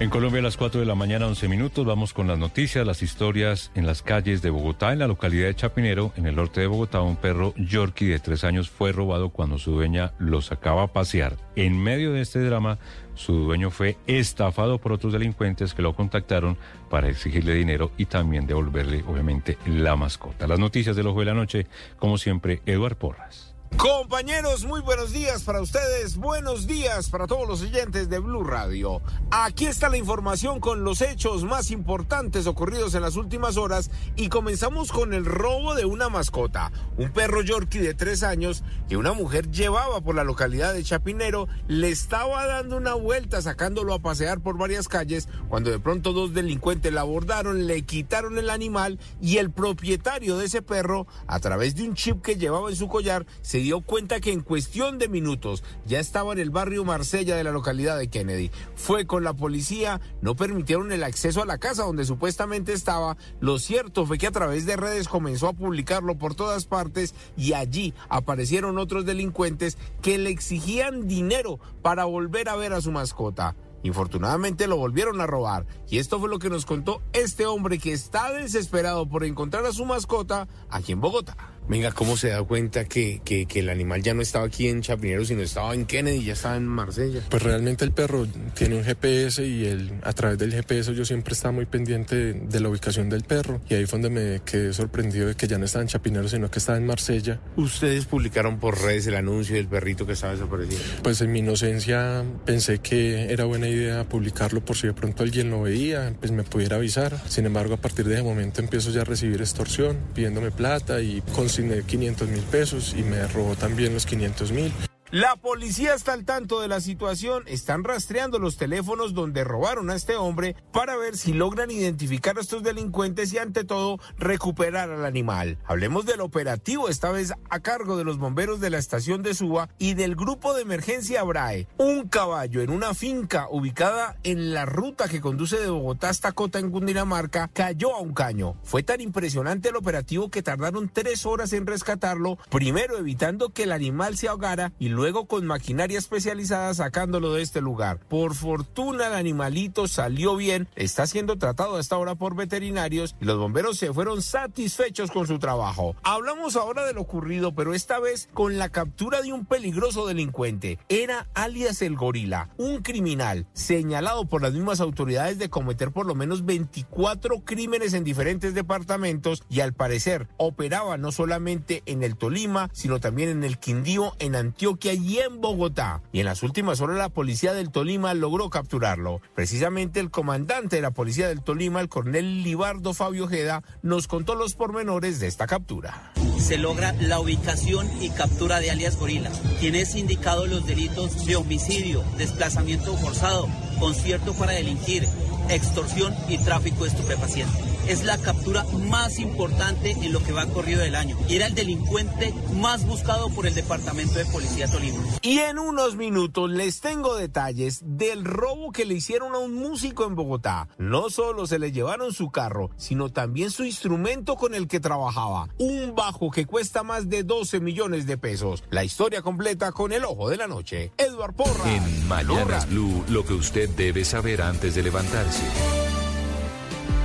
En 0.00 0.10
Colombia 0.10 0.40
a 0.40 0.42
las 0.42 0.56
4 0.56 0.80
de 0.80 0.86
la 0.86 0.96
mañana, 0.96 1.28
11 1.28 1.46
minutos, 1.46 1.86
vamos 1.86 2.12
con 2.12 2.26
las 2.26 2.36
noticias, 2.36 2.84
las 2.84 3.00
historias 3.00 3.70
en 3.76 3.86
las 3.86 4.02
calles 4.02 4.42
de 4.42 4.50
Bogotá. 4.50 4.92
En 4.92 4.98
la 4.98 5.06
localidad 5.06 5.46
de 5.46 5.54
Chapinero, 5.54 6.12
en 6.16 6.26
el 6.26 6.34
norte 6.34 6.60
de 6.60 6.66
Bogotá, 6.66 7.00
un 7.00 7.14
perro 7.14 7.54
Yorkie 7.56 8.08
de 8.08 8.18
tres 8.18 8.42
años 8.42 8.68
fue 8.68 8.90
robado 8.90 9.30
cuando 9.30 9.56
su 9.56 9.70
dueña 9.70 10.12
lo 10.18 10.42
sacaba 10.42 10.82
a 10.82 10.92
pasear. 10.92 11.36
En 11.54 11.80
medio 11.80 12.12
de 12.12 12.22
este 12.22 12.40
drama, 12.40 12.78
su 13.14 13.34
dueño 13.34 13.70
fue 13.70 13.96
estafado 14.08 14.78
por 14.78 14.90
otros 14.90 15.12
delincuentes 15.12 15.74
que 15.74 15.82
lo 15.82 15.94
contactaron 15.94 16.58
para 16.90 17.08
exigirle 17.08 17.54
dinero 17.54 17.92
y 17.96 18.06
también 18.06 18.48
devolverle, 18.48 19.04
obviamente, 19.06 19.58
la 19.64 19.94
mascota. 19.94 20.48
Las 20.48 20.58
noticias 20.58 20.96
del 20.96 21.06
ojo 21.06 21.20
de 21.20 21.26
la 21.26 21.34
noche, 21.34 21.68
como 22.00 22.18
siempre, 22.18 22.62
Eduard 22.66 22.96
Porras. 22.96 23.53
Compañeros, 23.76 24.64
muy 24.64 24.80
buenos 24.80 25.12
días 25.12 25.42
para 25.42 25.60
ustedes, 25.60 26.16
buenos 26.16 26.66
días 26.66 27.10
para 27.10 27.26
todos 27.26 27.46
los 27.46 27.60
oyentes 27.60 28.08
de 28.08 28.18
Blue 28.18 28.44
Radio. 28.44 29.02
Aquí 29.30 29.66
está 29.66 29.88
la 29.88 29.98
información 29.98 30.60
con 30.60 30.84
los 30.84 31.00
hechos 31.02 31.44
más 31.44 31.70
importantes 31.70 32.46
ocurridos 32.46 32.94
en 32.94 33.02
las 33.02 33.16
últimas 33.16 33.56
horas 33.56 33.90
y 34.16 34.28
comenzamos 34.28 34.92
con 34.92 35.12
el 35.12 35.24
robo 35.24 35.74
de 35.74 35.84
una 35.84 36.08
mascota, 36.08 36.72
un 36.96 37.12
perro 37.12 37.42
Yorkie 37.42 37.80
de 37.80 37.94
tres 37.94 38.22
años 38.22 38.62
que 38.88 38.96
una 38.96 39.12
mujer 39.12 39.50
llevaba 39.50 40.00
por 40.00 40.14
la 40.14 40.24
localidad 40.24 40.72
de 40.72 40.84
Chapinero, 40.84 41.48
le 41.66 41.90
estaba 41.90 42.46
dando 42.46 42.76
una 42.76 42.94
vuelta 42.94 43.42
sacándolo 43.42 43.92
a 43.92 43.98
pasear 43.98 44.40
por 44.40 44.56
varias 44.56 44.88
calles 44.88 45.28
cuando 45.48 45.70
de 45.70 45.80
pronto 45.80 46.12
dos 46.12 46.32
delincuentes 46.32 46.92
la 46.92 47.00
abordaron, 47.02 47.66
le 47.66 47.82
quitaron 47.82 48.38
el 48.38 48.50
animal 48.50 48.98
y 49.20 49.38
el 49.38 49.50
propietario 49.50 50.38
de 50.38 50.46
ese 50.46 50.62
perro, 50.62 51.06
a 51.26 51.40
través 51.40 51.74
de 51.74 51.82
un 51.82 51.94
chip 51.94 52.22
que 52.22 52.36
llevaba 52.36 52.70
en 52.70 52.76
su 52.76 52.88
collar, 52.88 53.26
se 53.42 53.63
dio 53.64 53.80
cuenta 53.80 54.20
que 54.20 54.30
en 54.30 54.42
cuestión 54.42 54.98
de 54.98 55.08
minutos 55.08 55.64
ya 55.86 55.98
estaba 55.98 56.34
en 56.34 56.38
el 56.38 56.50
barrio 56.50 56.84
Marsella 56.84 57.34
de 57.34 57.44
la 57.44 57.50
localidad 57.50 57.98
de 57.98 58.08
Kennedy. 58.08 58.50
Fue 58.74 59.06
con 59.06 59.24
la 59.24 59.32
policía, 59.32 60.02
no 60.20 60.36
permitieron 60.36 60.92
el 60.92 61.02
acceso 61.02 61.42
a 61.42 61.46
la 61.46 61.56
casa 61.56 61.84
donde 61.84 62.04
supuestamente 62.04 62.74
estaba. 62.74 63.16
Lo 63.40 63.58
cierto 63.58 64.04
fue 64.04 64.18
que 64.18 64.26
a 64.26 64.32
través 64.32 64.66
de 64.66 64.76
redes 64.76 65.08
comenzó 65.08 65.48
a 65.48 65.54
publicarlo 65.54 66.18
por 66.18 66.34
todas 66.34 66.66
partes 66.66 67.14
y 67.38 67.54
allí 67.54 67.94
aparecieron 68.10 68.76
otros 68.76 69.06
delincuentes 69.06 69.78
que 70.02 70.18
le 70.18 70.28
exigían 70.28 71.08
dinero 71.08 71.58
para 71.80 72.04
volver 72.04 72.50
a 72.50 72.56
ver 72.56 72.74
a 72.74 72.82
su 72.82 72.92
mascota. 72.92 73.56
Infortunadamente 73.82 74.66
lo 74.66 74.76
volvieron 74.76 75.20
a 75.22 75.26
robar 75.26 75.66
y 75.88 75.98
esto 75.98 76.20
fue 76.20 76.28
lo 76.28 76.38
que 76.38 76.50
nos 76.50 76.66
contó 76.66 77.02
este 77.14 77.46
hombre 77.46 77.78
que 77.78 77.92
está 77.92 78.30
desesperado 78.32 79.08
por 79.08 79.24
encontrar 79.24 79.64
a 79.64 79.72
su 79.72 79.86
mascota 79.86 80.48
aquí 80.68 80.92
en 80.92 81.00
Bogotá. 81.00 81.53
Venga, 81.66 81.92
¿cómo 81.92 82.16
se 82.16 82.28
da 82.28 82.42
cuenta 82.42 82.84
que, 82.84 83.22
que, 83.24 83.46
que, 83.46 83.60
el 83.60 83.70
animal 83.70 84.02
ya 84.02 84.12
no 84.12 84.20
estaba 84.20 84.44
aquí 84.44 84.68
en 84.68 84.82
Chapinero, 84.82 85.24
sino 85.24 85.40
estaba 85.40 85.72
en 85.72 85.86
Kennedy, 85.86 86.22
ya 86.22 86.34
estaba 86.34 86.56
en 86.56 86.66
Marsella? 86.66 87.22
Pues 87.30 87.42
realmente 87.42 87.84
el 87.86 87.92
perro 87.92 88.26
tiene 88.54 88.76
un 88.76 88.84
GPS 88.84 89.46
y 89.46 89.64
el, 89.66 89.92
a 90.02 90.12
través 90.12 90.38
del 90.38 90.52
GPS 90.52 90.94
yo 90.94 91.06
siempre 91.06 91.32
estaba 91.32 91.52
muy 91.52 91.64
pendiente 91.64 92.16
de, 92.16 92.32
de, 92.34 92.60
la 92.60 92.68
ubicación 92.68 93.08
del 93.08 93.24
perro. 93.24 93.62
Y 93.68 93.74
ahí 93.74 93.86
fue 93.86 93.98
donde 93.98 94.10
me 94.10 94.40
quedé 94.42 94.74
sorprendido 94.74 95.28
de 95.28 95.36
que 95.36 95.46
ya 95.46 95.56
no 95.56 95.64
estaba 95.64 95.82
en 95.82 95.88
Chapinero, 95.88 96.28
sino 96.28 96.50
que 96.50 96.58
estaba 96.58 96.76
en 96.76 96.86
Marsella. 96.86 97.40
¿Ustedes 97.56 98.04
publicaron 98.04 98.58
por 98.58 98.80
redes 98.82 99.06
el 99.06 99.14
anuncio 99.14 99.56
del 99.56 99.66
perrito 99.66 100.06
que 100.06 100.12
estaba 100.12 100.34
desapareciendo? 100.34 100.84
Pues 101.02 101.22
en 101.22 101.32
mi 101.32 101.38
inocencia 101.38 102.24
pensé 102.44 102.80
que 102.80 103.32
era 103.32 103.44
buena 103.44 103.68
idea 103.68 104.04
publicarlo 104.04 104.62
por 104.62 104.76
si 104.76 104.86
de 104.86 104.92
pronto 104.92 105.22
alguien 105.22 105.50
lo 105.50 105.62
veía, 105.62 106.14
pues 106.20 106.30
me 106.30 106.42
pudiera 106.42 106.76
avisar. 106.76 107.18
Sin 107.26 107.46
embargo, 107.46 107.74
a 107.74 107.78
partir 107.78 108.06
de 108.06 108.14
ese 108.14 108.22
momento 108.22 108.60
empiezo 108.60 108.90
ya 108.90 109.00
a 109.00 109.04
recibir 109.04 109.40
extorsión, 109.40 109.96
pidiéndome 110.14 110.50
plata 110.50 111.00
y 111.00 111.22
con 111.34 111.48
consigné 111.54 111.84
500 111.84 112.28
mil 112.30 112.42
pesos 112.42 112.96
y 112.98 113.02
me 113.04 113.28
robó 113.28 113.54
también 113.54 113.94
los 113.94 114.06
500 114.06 114.50
mil. 114.50 114.72
La 115.14 115.36
policía 115.36 115.94
está 115.94 116.12
al 116.12 116.24
tanto 116.24 116.60
de 116.60 116.66
la 116.66 116.80
situación, 116.80 117.44
están 117.46 117.84
rastreando 117.84 118.40
los 118.40 118.56
teléfonos 118.56 119.14
donde 119.14 119.44
robaron 119.44 119.88
a 119.90 119.94
este 119.94 120.16
hombre 120.16 120.56
para 120.72 120.96
ver 120.96 121.16
si 121.16 121.32
logran 121.32 121.70
identificar 121.70 122.36
a 122.36 122.40
estos 122.40 122.64
delincuentes 122.64 123.32
y 123.32 123.38
ante 123.38 123.62
todo 123.62 124.00
recuperar 124.18 124.90
al 124.90 125.04
animal. 125.04 125.56
Hablemos 125.66 126.04
del 126.04 126.20
operativo, 126.20 126.88
esta 126.88 127.12
vez 127.12 127.32
a 127.48 127.60
cargo 127.60 127.96
de 127.96 128.02
los 128.02 128.18
bomberos 128.18 128.58
de 128.58 128.70
la 128.70 128.78
estación 128.78 129.22
de 129.22 129.34
Suba 129.34 129.68
y 129.78 129.94
del 129.94 130.16
grupo 130.16 130.52
de 130.52 130.62
emergencia 130.62 131.22
Brae. 131.22 131.68
Un 131.78 132.08
caballo 132.08 132.60
en 132.60 132.70
una 132.70 132.92
finca 132.92 133.46
ubicada 133.48 134.16
en 134.24 134.52
la 134.52 134.66
ruta 134.66 135.06
que 135.06 135.20
conduce 135.20 135.60
de 135.60 135.70
Bogotá 135.70 136.08
hasta 136.08 136.32
Cota 136.32 136.58
en 136.58 136.72
Cundinamarca 136.72 137.48
cayó 137.52 137.94
a 137.94 138.00
un 138.00 138.14
caño. 138.14 138.56
Fue 138.64 138.82
tan 138.82 139.00
impresionante 139.00 139.68
el 139.68 139.76
operativo 139.76 140.28
que 140.28 140.42
tardaron 140.42 140.90
tres 140.92 141.24
horas 141.24 141.52
en 141.52 141.68
rescatarlo, 141.68 142.36
primero 142.50 142.98
evitando 142.98 143.50
que 143.50 143.62
el 143.62 143.70
animal 143.70 144.16
se 144.16 144.26
ahogara 144.26 144.72
y 144.80 144.88
luego 144.88 145.03
luego 145.04 145.26
con 145.26 145.44
maquinaria 145.44 145.98
especializada 145.98 146.72
sacándolo 146.72 147.34
de 147.34 147.42
este 147.42 147.60
lugar. 147.60 147.98
Por 148.08 148.34
fortuna 148.34 149.08
el 149.08 149.12
animalito 149.12 149.86
salió 149.86 150.34
bien, 150.34 150.66
está 150.76 151.06
siendo 151.06 151.36
tratado 151.36 151.76
a 151.76 151.80
esta 151.80 151.98
hora 151.98 152.14
por 152.14 152.34
veterinarios 152.34 153.14
y 153.20 153.26
los 153.26 153.36
bomberos 153.36 153.76
se 153.76 153.92
fueron 153.92 154.22
satisfechos 154.22 155.10
con 155.10 155.26
su 155.26 155.38
trabajo. 155.38 155.94
Hablamos 156.04 156.56
ahora 156.56 156.86
de 156.86 156.94
lo 156.94 157.02
ocurrido, 157.02 157.54
pero 157.54 157.74
esta 157.74 158.00
vez 158.00 158.30
con 158.32 158.56
la 158.56 158.70
captura 158.70 159.20
de 159.20 159.34
un 159.34 159.44
peligroso 159.44 160.06
delincuente. 160.06 160.78
Era 160.88 161.28
alias 161.34 161.82
el 161.82 161.96
gorila, 161.96 162.48
un 162.56 162.80
criminal 162.80 163.46
señalado 163.52 164.24
por 164.24 164.40
las 164.40 164.54
mismas 164.54 164.80
autoridades 164.80 165.38
de 165.38 165.50
cometer 165.50 165.90
por 165.90 166.06
lo 166.06 166.14
menos 166.14 166.46
24 166.46 167.44
crímenes 167.44 167.92
en 167.92 168.04
diferentes 168.04 168.54
departamentos 168.54 169.42
y 169.50 169.60
al 169.60 169.74
parecer 169.74 170.28
operaba 170.38 170.96
no 170.96 171.12
solamente 171.12 171.82
en 171.84 172.02
el 172.02 172.16
Tolima, 172.16 172.70
sino 172.72 173.00
también 173.00 173.28
en 173.28 173.44
el 173.44 173.58
Quindío, 173.58 174.14
en 174.18 174.34
Antioquia 174.34 174.83
y 174.92 175.18
en 175.18 175.40
Bogotá. 175.40 176.02
Y 176.12 176.20
en 176.20 176.26
las 176.26 176.42
últimas 176.42 176.80
horas 176.80 176.98
la 176.98 177.08
policía 177.08 177.54
del 177.54 177.70
Tolima 177.70 178.12
logró 178.12 178.50
capturarlo. 178.50 179.20
Precisamente 179.34 180.00
el 180.00 180.10
comandante 180.10 180.76
de 180.76 180.82
la 180.82 180.90
policía 180.90 181.28
del 181.28 181.42
Tolima, 181.42 181.80
el 181.80 181.88
coronel 181.88 182.42
Libardo 182.42 182.92
Fabio 182.92 183.24
Ojeda, 183.24 183.62
nos 183.82 184.06
contó 184.06 184.34
los 184.34 184.54
pormenores 184.54 185.20
de 185.20 185.28
esta 185.28 185.46
captura. 185.46 186.12
Se 186.38 186.58
logra 186.58 186.92
la 187.00 187.20
ubicación 187.20 187.88
y 188.02 188.10
captura 188.10 188.60
de 188.60 188.70
alias 188.70 188.98
Gorila, 188.98 189.30
quien 189.60 189.74
es 189.74 189.94
indicado 189.94 190.46
los 190.46 190.66
delitos 190.66 191.24
de 191.24 191.36
homicidio, 191.36 192.04
desplazamiento 192.18 192.96
forzado, 192.96 193.48
concierto 193.78 194.34
para 194.34 194.52
delinquir, 194.52 195.06
extorsión 195.50 196.14
y 196.28 196.38
tráfico 196.38 196.84
de 196.84 196.90
estupefacientes 196.90 197.74
es 197.88 198.04
la 198.04 198.16
captura 198.18 198.64
más 198.88 199.18
importante 199.18 199.90
en 199.90 200.12
lo 200.12 200.22
que 200.22 200.32
va 200.32 200.46
corrido 200.46 200.80
del 200.80 200.94
año. 200.94 201.16
Y 201.28 201.36
era 201.36 201.46
el 201.46 201.54
delincuente 201.54 202.32
más 202.54 202.86
buscado 202.86 203.28
por 203.30 203.46
el 203.46 203.54
Departamento 203.54 204.14
de 204.14 204.24
Policía 204.26 204.68
Tolima. 204.68 205.02
Y 205.22 205.38
en 205.38 205.58
unos 205.58 205.96
minutos 205.96 206.50
les 206.50 206.80
tengo 206.80 207.14
detalles 207.14 207.82
del 207.84 208.24
robo 208.24 208.72
que 208.72 208.84
le 208.84 208.94
hicieron 208.94 209.34
a 209.34 209.38
un 209.38 209.54
músico 209.54 210.06
en 210.06 210.14
Bogotá. 210.14 210.68
No 210.78 211.10
solo 211.10 211.46
se 211.46 211.58
le 211.58 211.72
llevaron 211.72 212.12
su 212.12 212.30
carro, 212.30 212.70
sino 212.76 213.10
también 213.10 213.50
su 213.50 213.64
instrumento 213.64 214.36
con 214.36 214.54
el 214.54 214.66
que 214.66 214.80
trabajaba. 214.80 215.48
Un 215.58 215.94
bajo 215.94 216.30
que 216.30 216.46
cuesta 216.46 216.82
más 216.82 217.08
de 217.08 217.22
12 217.22 217.60
millones 217.60 218.06
de 218.06 218.16
pesos. 218.16 218.64
La 218.70 218.84
historia 218.84 219.22
completa 219.22 219.72
con 219.72 219.92
el 219.92 220.04
ojo 220.04 220.30
de 220.30 220.36
la 220.36 220.46
noche. 220.46 220.92
Edward 220.96 221.34
Porra. 221.34 221.70
En 221.70 222.08
Mañanas 222.08 222.68
Blue, 222.68 223.04
lo 223.08 223.24
que 223.24 223.34
usted 223.34 223.68
debe 223.70 224.04
saber 224.04 224.40
antes 224.42 224.74
de 224.74 224.82
levantarse. 224.82 225.33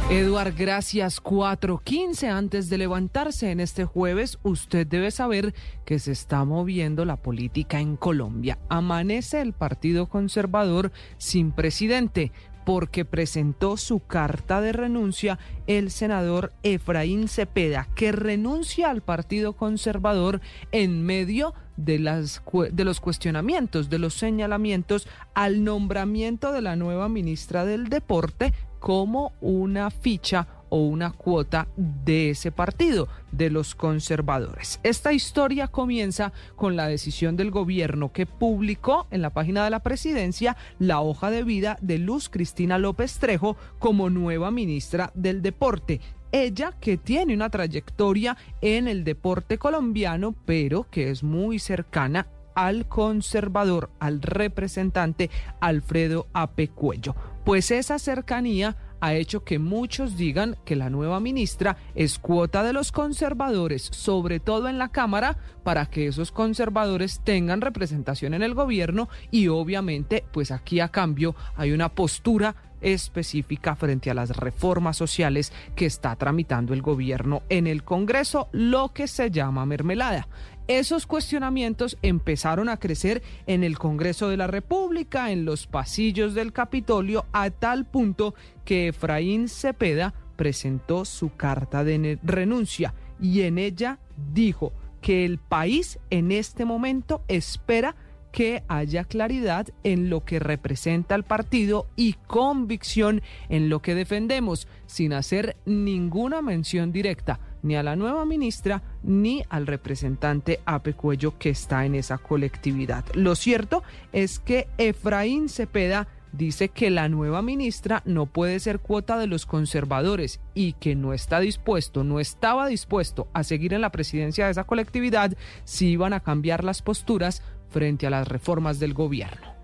Eduard, 0.10 0.56
gracias. 0.58 1.22
4.15 1.22 2.30
antes 2.30 2.68
de 2.68 2.80
levantarse 2.80 3.52
en 3.52 3.60
este 3.60 3.86
jueves, 3.86 4.40
usted 4.42 4.88
debe 4.88 5.12
saber 5.12 5.54
que 5.86 6.00
se 6.00 6.14
está 6.14 6.44
moviendo 6.46 7.06
la 7.06 7.18
política 7.18 7.80
en 7.80 7.96
Colombia. 7.96 8.58
Amanece 8.70 9.40
el 9.40 9.54
Partido 9.54 10.08
Conservador 10.08 10.92
sin 11.20 11.52
presidente 11.52 12.32
porque 12.66 13.06
presentó 13.06 13.78
su 13.78 14.00
carta 14.00 14.62
de 14.62 14.74
renuncia 14.74 15.38
el 15.68 15.92
senador 15.92 16.54
Efraín 16.64 17.28
Cepeda, 17.28 17.88
que 17.96 18.12
renuncia 18.12 18.90
al 18.90 19.02
Partido 19.02 19.54
Conservador 19.54 20.42
en 20.72 21.04
medio 21.04 21.54
de, 21.54 21.60
las, 21.86 22.42
de 22.72 22.84
los 22.84 23.00
cuestionamientos, 23.00 23.90
de 23.90 24.00
los 24.00 24.14
señalamientos 24.14 25.08
al 25.34 25.64
nombramiento 25.64 26.52
de 26.52 26.62
la 26.62 26.76
nueva 26.76 27.10
ministra 27.10 27.66
del 27.66 27.90
Deporte, 27.90 28.54
como 28.80 29.34
una 29.42 29.92
ficha 29.92 30.48
o 30.70 30.84
una 30.84 31.12
cuota 31.12 31.68
de 31.76 32.30
ese 32.32 32.52
partido, 32.52 33.08
de 33.32 33.50
los 33.50 33.76
conservadores. 33.76 34.80
Esta 34.84 35.14
historia 35.14 35.68
comienza 35.68 36.32
con 36.56 36.76
la 36.76 36.88
decisión 36.88 37.36
del 37.36 37.52
gobierno 37.52 38.12
que 38.12 38.26
publicó 38.26 39.08
en 39.12 39.22
la 39.22 39.32
página 39.32 39.64
de 39.64 39.72
la 39.72 39.82
presidencia 39.82 40.58
la 40.78 41.02
hoja 41.02 41.32
de 41.32 41.44
vida 41.44 41.78
de 41.82 41.98
Luz 41.98 42.30
Cristina 42.30 42.78
López 42.78 43.20
Trejo 43.20 43.58
como 43.80 44.10
nueva 44.10 44.52
ministra 44.52 45.12
del 45.16 45.42
Deporte. 45.42 46.02
Ella 46.32 46.74
que 46.80 46.98
tiene 46.98 47.34
una 47.34 47.50
trayectoria 47.50 48.38
en 48.62 48.88
el 48.88 49.04
deporte 49.04 49.58
colombiano, 49.58 50.36
pero 50.46 50.88
que 50.90 51.10
es 51.10 51.24
muy 51.24 51.60
cercana 51.60 52.28
al 52.56 52.88
conservador, 52.88 53.90
al 54.00 54.22
representante 54.22 55.30
Alfredo 55.60 56.28
Apecuello. 56.34 57.16
Pues 57.46 57.72
esa 57.72 57.98
cercanía 58.00 58.76
ha 59.02 59.14
hecho 59.14 59.44
que 59.44 59.60
muchos 59.60 60.18
digan 60.18 60.58
que 60.66 60.76
la 60.76 60.90
nueva 60.90 61.20
ministra 61.20 61.78
es 61.96 62.20
cuota 62.20 62.64
de 62.64 62.74
los 62.74 62.92
conservadores, 62.92 63.84
sobre 63.92 64.40
todo 64.40 64.68
en 64.68 64.78
la 64.78 64.90
Cámara, 64.90 65.38
para 65.64 65.86
que 65.86 66.08
esos 66.08 66.32
conservadores 66.32 67.22
tengan 67.24 67.62
representación 67.62 68.34
en 68.34 68.44
el 68.44 68.54
gobierno 68.54 69.10
y 69.32 69.48
obviamente, 69.48 70.26
pues 70.32 70.52
aquí 70.52 70.80
a 70.80 70.90
cambio 70.90 71.36
hay 71.56 71.72
una 71.72 71.90
postura 71.90 72.56
específica 72.82 73.76
frente 73.76 74.10
a 74.10 74.14
las 74.14 74.36
reformas 74.36 74.98
sociales 74.98 75.52
que 75.76 75.86
está 75.86 76.16
tramitando 76.16 76.74
el 76.74 76.82
gobierno 76.82 77.44
en 77.50 77.68
el 77.68 77.84
Congreso, 77.84 78.50
lo 78.52 78.94
que 78.94 79.08
se 79.08 79.32
llama 79.32 79.66
mermelada. 79.66 80.28
Esos 80.68 81.08
cuestionamientos 81.08 81.98
empezaron 82.04 82.70
a 82.70 82.78
crecer 82.78 83.24
en 83.48 83.64
el 83.64 83.80
Congreso 83.80 84.30
de 84.30 84.38
la 84.38 84.46
República, 84.46 85.32
en 85.32 85.44
los 85.44 85.66
pasillos 85.66 86.36
del 86.36 86.54
Capitolio, 86.54 87.26
a 87.34 87.50
tal 87.50 87.86
punto 87.86 88.36
que 88.66 88.90
Efraín 88.90 89.50
Cepeda 89.50 90.14
presentó 90.36 91.06
su 91.06 91.36
carta 91.36 91.84
de 91.84 92.20
renuncia 92.22 92.94
y 93.20 93.42
en 93.42 93.58
ella 93.58 94.00
dijo 94.32 94.72
que 95.02 95.26
el 95.26 95.38
país 95.38 96.00
en 96.10 96.32
este 96.32 96.66
momento 96.66 97.24
espera 97.28 97.96
que 98.32 98.64
haya 98.68 99.04
claridad 99.04 99.68
en 99.84 100.10
lo 100.10 100.24
que 100.24 100.40
representa 100.40 101.16
el 101.16 101.24
partido 101.24 101.88
y 101.96 102.14
convicción 102.28 103.22
en 103.50 103.70
lo 103.70 103.82
que 103.82 103.96
defendemos, 103.96 104.68
sin 104.86 105.14
hacer 105.14 105.56
ninguna 105.66 106.42
mención 106.42 106.92
directa 106.92 107.40
ni 107.62 107.76
a 107.76 107.84
la 107.84 107.96
nueva 107.96 108.26
ministra 108.26 108.82
ni 109.04 109.44
al 109.50 109.68
representante 109.68 110.60
Ape 110.66 110.94
Cuello 110.94 111.38
que 111.38 111.50
está 111.50 111.86
en 111.86 111.96
esa 111.96 112.18
colectividad. 112.18 113.04
Lo 113.14 113.36
cierto 113.36 113.84
es 114.14 114.40
que 114.40 114.68
Efraín 114.78 115.50
Cepeda 115.50 116.08
dice 116.32 116.70
que 116.70 116.90
la 116.90 117.10
nueva 117.10 117.42
ministra 117.42 118.04
no 118.06 118.28
puede 118.28 118.60
ser 118.60 118.80
cuota 118.80 119.18
de 119.18 119.28
los 119.28 119.46
conservadores 119.46 120.40
y 120.54 120.74
que 120.74 120.96
no 120.96 121.14
está 121.14 121.40
dispuesto, 121.40 122.04
no 122.04 122.20
estaba 122.20 122.68
dispuesto 122.68 123.28
a 123.34 123.44
seguir 123.44 123.74
en 123.74 123.82
la 123.82 123.92
presidencia 123.92 124.46
de 124.46 124.52
esa 124.52 124.66
colectividad 124.66 125.36
si 125.64 125.88
iban 125.90 126.14
a 126.14 126.20
cambiar 126.20 126.64
las 126.64 126.82
posturas 126.82 127.42
frente 127.70 128.08
a 128.08 128.10
las 128.10 128.28
reformas 128.28 128.80
del 128.80 128.94
gobierno 128.94 129.60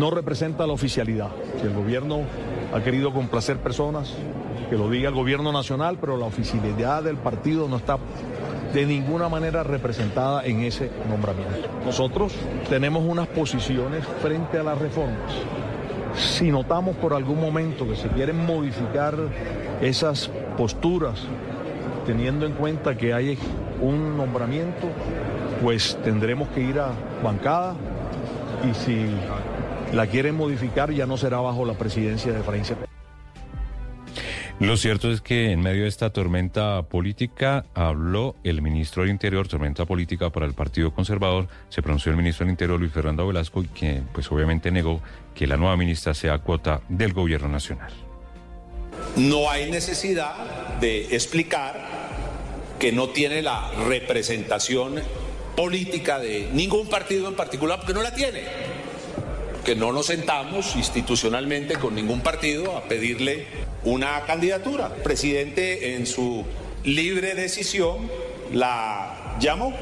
no 0.00 0.10
representa 0.10 0.66
la 0.66 0.72
oficialidad. 0.72 1.28
Si 1.60 1.66
el 1.66 1.74
gobierno 1.74 2.22
ha 2.74 2.80
querido 2.80 3.12
complacer 3.12 3.58
personas, 3.58 4.14
que 4.70 4.76
lo 4.76 4.88
diga 4.88 5.10
el 5.10 5.14
gobierno 5.14 5.52
nacional, 5.52 5.98
pero 6.00 6.16
la 6.16 6.24
oficialidad 6.24 7.02
del 7.02 7.16
partido 7.16 7.68
no 7.68 7.76
está 7.76 7.98
de 8.72 8.86
ninguna 8.86 9.28
manera 9.28 9.62
representada 9.62 10.44
en 10.46 10.60
ese 10.62 10.90
nombramiento. 11.06 11.68
Nosotros 11.84 12.32
tenemos 12.70 13.04
unas 13.04 13.26
posiciones 13.26 14.02
frente 14.22 14.58
a 14.58 14.62
las 14.62 14.78
reformas. 14.78 15.32
Si 16.16 16.50
notamos 16.50 16.96
por 16.96 17.12
algún 17.12 17.38
momento 17.38 17.86
que 17.86 17.96
se 17.96 18.08
quieren 18.08 18.44
modificar 18.46 19.16
esas 19.82 20.30
posturas, 20.56 21.20
teniendo 22.06 22.46
en 22.46 22.52
cuenta 22.52 22.96
que 22.96 23.12
hay 23.12 23.36
un 23.82 24.16
nombramiento, 24.16 24.88
pues 25.60 25.98
tendremos 26.02 26.48
que 26.48 26.60
ir 26.60 26.78
a 26.78 26.92
bancada 27.22 27.74
y 28.68 28.74
si 28.74 29.06
la 29.94 30.06
quieren 30.06 30.36
modificar, 30.36 30.92
ya 30.92 31.06
no 31.06 31.16
será 31.16 31.38
bajo 31.38 31.64
la 31.64 31.74
presidencia 31.74 32.32
de 32.32 32.42
Francia. 32.42 32.76
Lo 34.60 34.76
cierto 34.76 35.10
es 35.10 35.22
que 35.22 35.52
en 35.52 35.62
medio 35.62 35.84
de 35.84 35.88
esta 35.88 36.10
tormenta 36.10 36.82
política 36.82 37.64
habló 37.74 38.36
el 38.44 38.60
ministro 38.60 39.02
del 39.02 39.10
Interior, 39.10 39.48
tormenta 39.48 39.86
política 39.86 40.28
para 40.28 40.44
el 40.44 40.52
Partido 40.52 40.92
Conservador, 40.92 41.48
se 41.70 41.80
pronunció 41.80 42.10
el 42.10 42.18
ministro 42.18 42.44
del 42.44 42.50
Interior 42.50 42.78
Luis 42.78 42.92
Fernando 42.92 43.26
Velasco, 43.26 43.64
que 43.74 44.02
pues 44.12 44.30
obviamente 44.30 44.70
negó 44.70 45.00
que 45.34 45.46
la 45.46 45.56
nueva 45.56 45.78
ministra 45.78 46.12
sea 46.12 46.40
cuota 46.40 46.82
del 46.90 47.14
gobierno 47.14 47.48
nacional. 47.48 47.90
No 49.16 49.50
hay 49.50 49.70
necesidad 49.70 50.34
de 50.78 51.16
explicar 51.16 51.80
que 52.78 52.92
no 52.92 53.08
tiene 53.08 53.40
la 53.40 53.70
representación 53.88 55.00
política 55.60 56.18
de 56.18 56.48
ningún 56.54 56.88
partido 56.88 57.28
en 57.28 57.34
particular, 57.34 57.78
porque 57.80 57.92
no 57.92 58.00
la 58.00 58.14
tiene. 58.14 58.44
Que 59.62 59.76
no 59.76 59.92
nos 59.92 60.06
sentamos 60.06 60.74
institucionalmente 60.74 61.74
con 61.74 61.94
ningún 61.94 62.22
partido 62.22 62.78
a 62.78 62.84
pedirle 62.84 63.44
una 63.84 64.22
candidatura. 64.24 64.90
El 64.96 65.02
presidente 65.02 65.96
en 65.96 66.06
su 66.06 66.46
libre 66.82 67.34
decisión 67.34 68.10
la 68.54 69.36
llamó. 69.38 69.74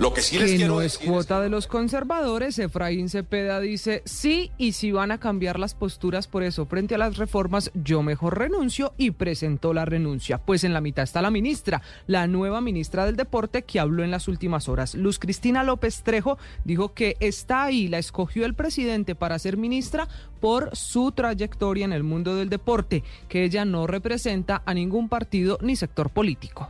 Lo 0.00 0.12
que 0.12 0.22
sí 0.22 0.38
les 0.38 0.50
que 0.50 0.56
quiero 0.56 0.74
no 0.74 0.80
es 0.80 0.98
cuota 0.98 1.40
de 1.40 1.48
los 1.48 1.68
conservadores, 1.68 2.58
Efraín 2.58 3.08
Cepeda 3.08 3.60
dice 3.60 4.02
sí 4.04 4.50
y 4.58 4.72
si 4.72 4.90
van 4.90 5.12
a 5.12 5.18
cambiar 5.18 5.60
las 5.60 5.74
posturas 5.74 6.26
por 6.26 6.42
eso 6.42 6.66
frente 6.66 6.96
a 6.96 6.98
las 6.98 7.16
reformas, 7.16 7.70
yo 7.74 8.02
mejor 8.02 8.36
renuncio 8.36 8.92
y 8.98 9.12
presentó 9.12 9.72
la 9.72 9.84
renuncia. 9.84 10.38
Pues 10.38 10.64
en 10.64 10.72
la 10.72 10.80
mitad 10.80 11.04
está 11.04 11.22
la 11.22 11.30
ministra, 11.30 11.80
la 12.08 12.26
nueva 12.26 12.60
ministra 12.60 13.06
del 13.06 13.14
deporte 13.14 13.62
que 13.62 13.78
habló 13.78 14.02
en 14.02 14.10
las 14.10 14.26
últimas 14.26 14.68
horas. 14.68 14.96
Luz 14.96 15.20
Cristina 15.20 15.62
López 15.62 16.02
Trejo 16.02 16.38
dijo 16.64 16.92
que 16.92 17.16
está 17.20 17.62
ahí, 17.62 17.86
la 17.86 17.98
escogió 17.98 18.46
el 18.46 18.54
presidente 18.54 19.14
para 19.14 19.38
ser 19.38 19.56
ministra 19.56 20.08
por 20.40 20.76
su 20.76 21.12
trayectoria 21.12 21.84
en 21.84 21.92
el 21.92 22.02
mundo 22.02 22.34
del 22.34 22.50
deporte, 22.50 23.04
que 23.28 23.44
ella 23.44 23.64
no 23.64 23.86
representa 23.86 24.62
a 24.66 24.74
ningún 24.74 25.08
partido 25.08 25.56
ni 25.62 25.76
sector 25.76 26.10
político. 26.10 26.68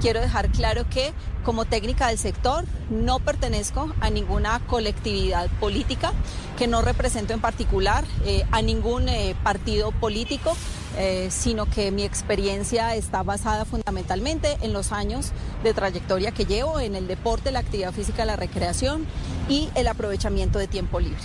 Quiero 0.00 0.20
dejar 0.20 0.50
claro 0.50 0.88
que 0.88 1.12
como 1.44 1.64
técnica 1.64 2.08
del 2.08 2.18
sector 2.18 2.64
no 2.90 3.20
pertenezco 3.20 3.92
a 4.00 4.10
ninguna 4.10 4.60
colectividad 4.66 5.48
política, 5.60 6.12
que 6.56 6.66
no 6.66 6.82
represento 6.82 7.32
en 7.32 7.40
particular 7.40 8.04
eh, 8.24 8.44
a 8.50 8.62
ningún 8.62 9.08
eh, 9.08 9.34
partido 9.42 9.92
político, 9.92 10.56
eh, 10.96 11.28
sino 11.30 11.66
que 11.66 11.90
mi 11.90 12.04
experiencia 12.04 12.94
está 12.94 13.22
basada 13.22 13.64
fundamentalmente 13.64 14.56
en 14.62 14.72
los 14.72 14.92
años 14.92 15.32
de 15.62 15.74
trayectoria 15.74 16.32
que 16.32 16.44
llevo 16.44 16.80
en 16.80 16.94
el 16.94 17.06
deporte, 17.06 17.50
la 17.50 17.60
actividad 17.60 17.92
física, 17.92 18.24
la 18.24 18.36
recreación 18.36 19.06
y 19.48 19.70
el 19.74 19.88
aprovechamiento 19.88 20.58
de 20.58 20.66
tiempo 20.66 21.00
libre. 21.00 21.22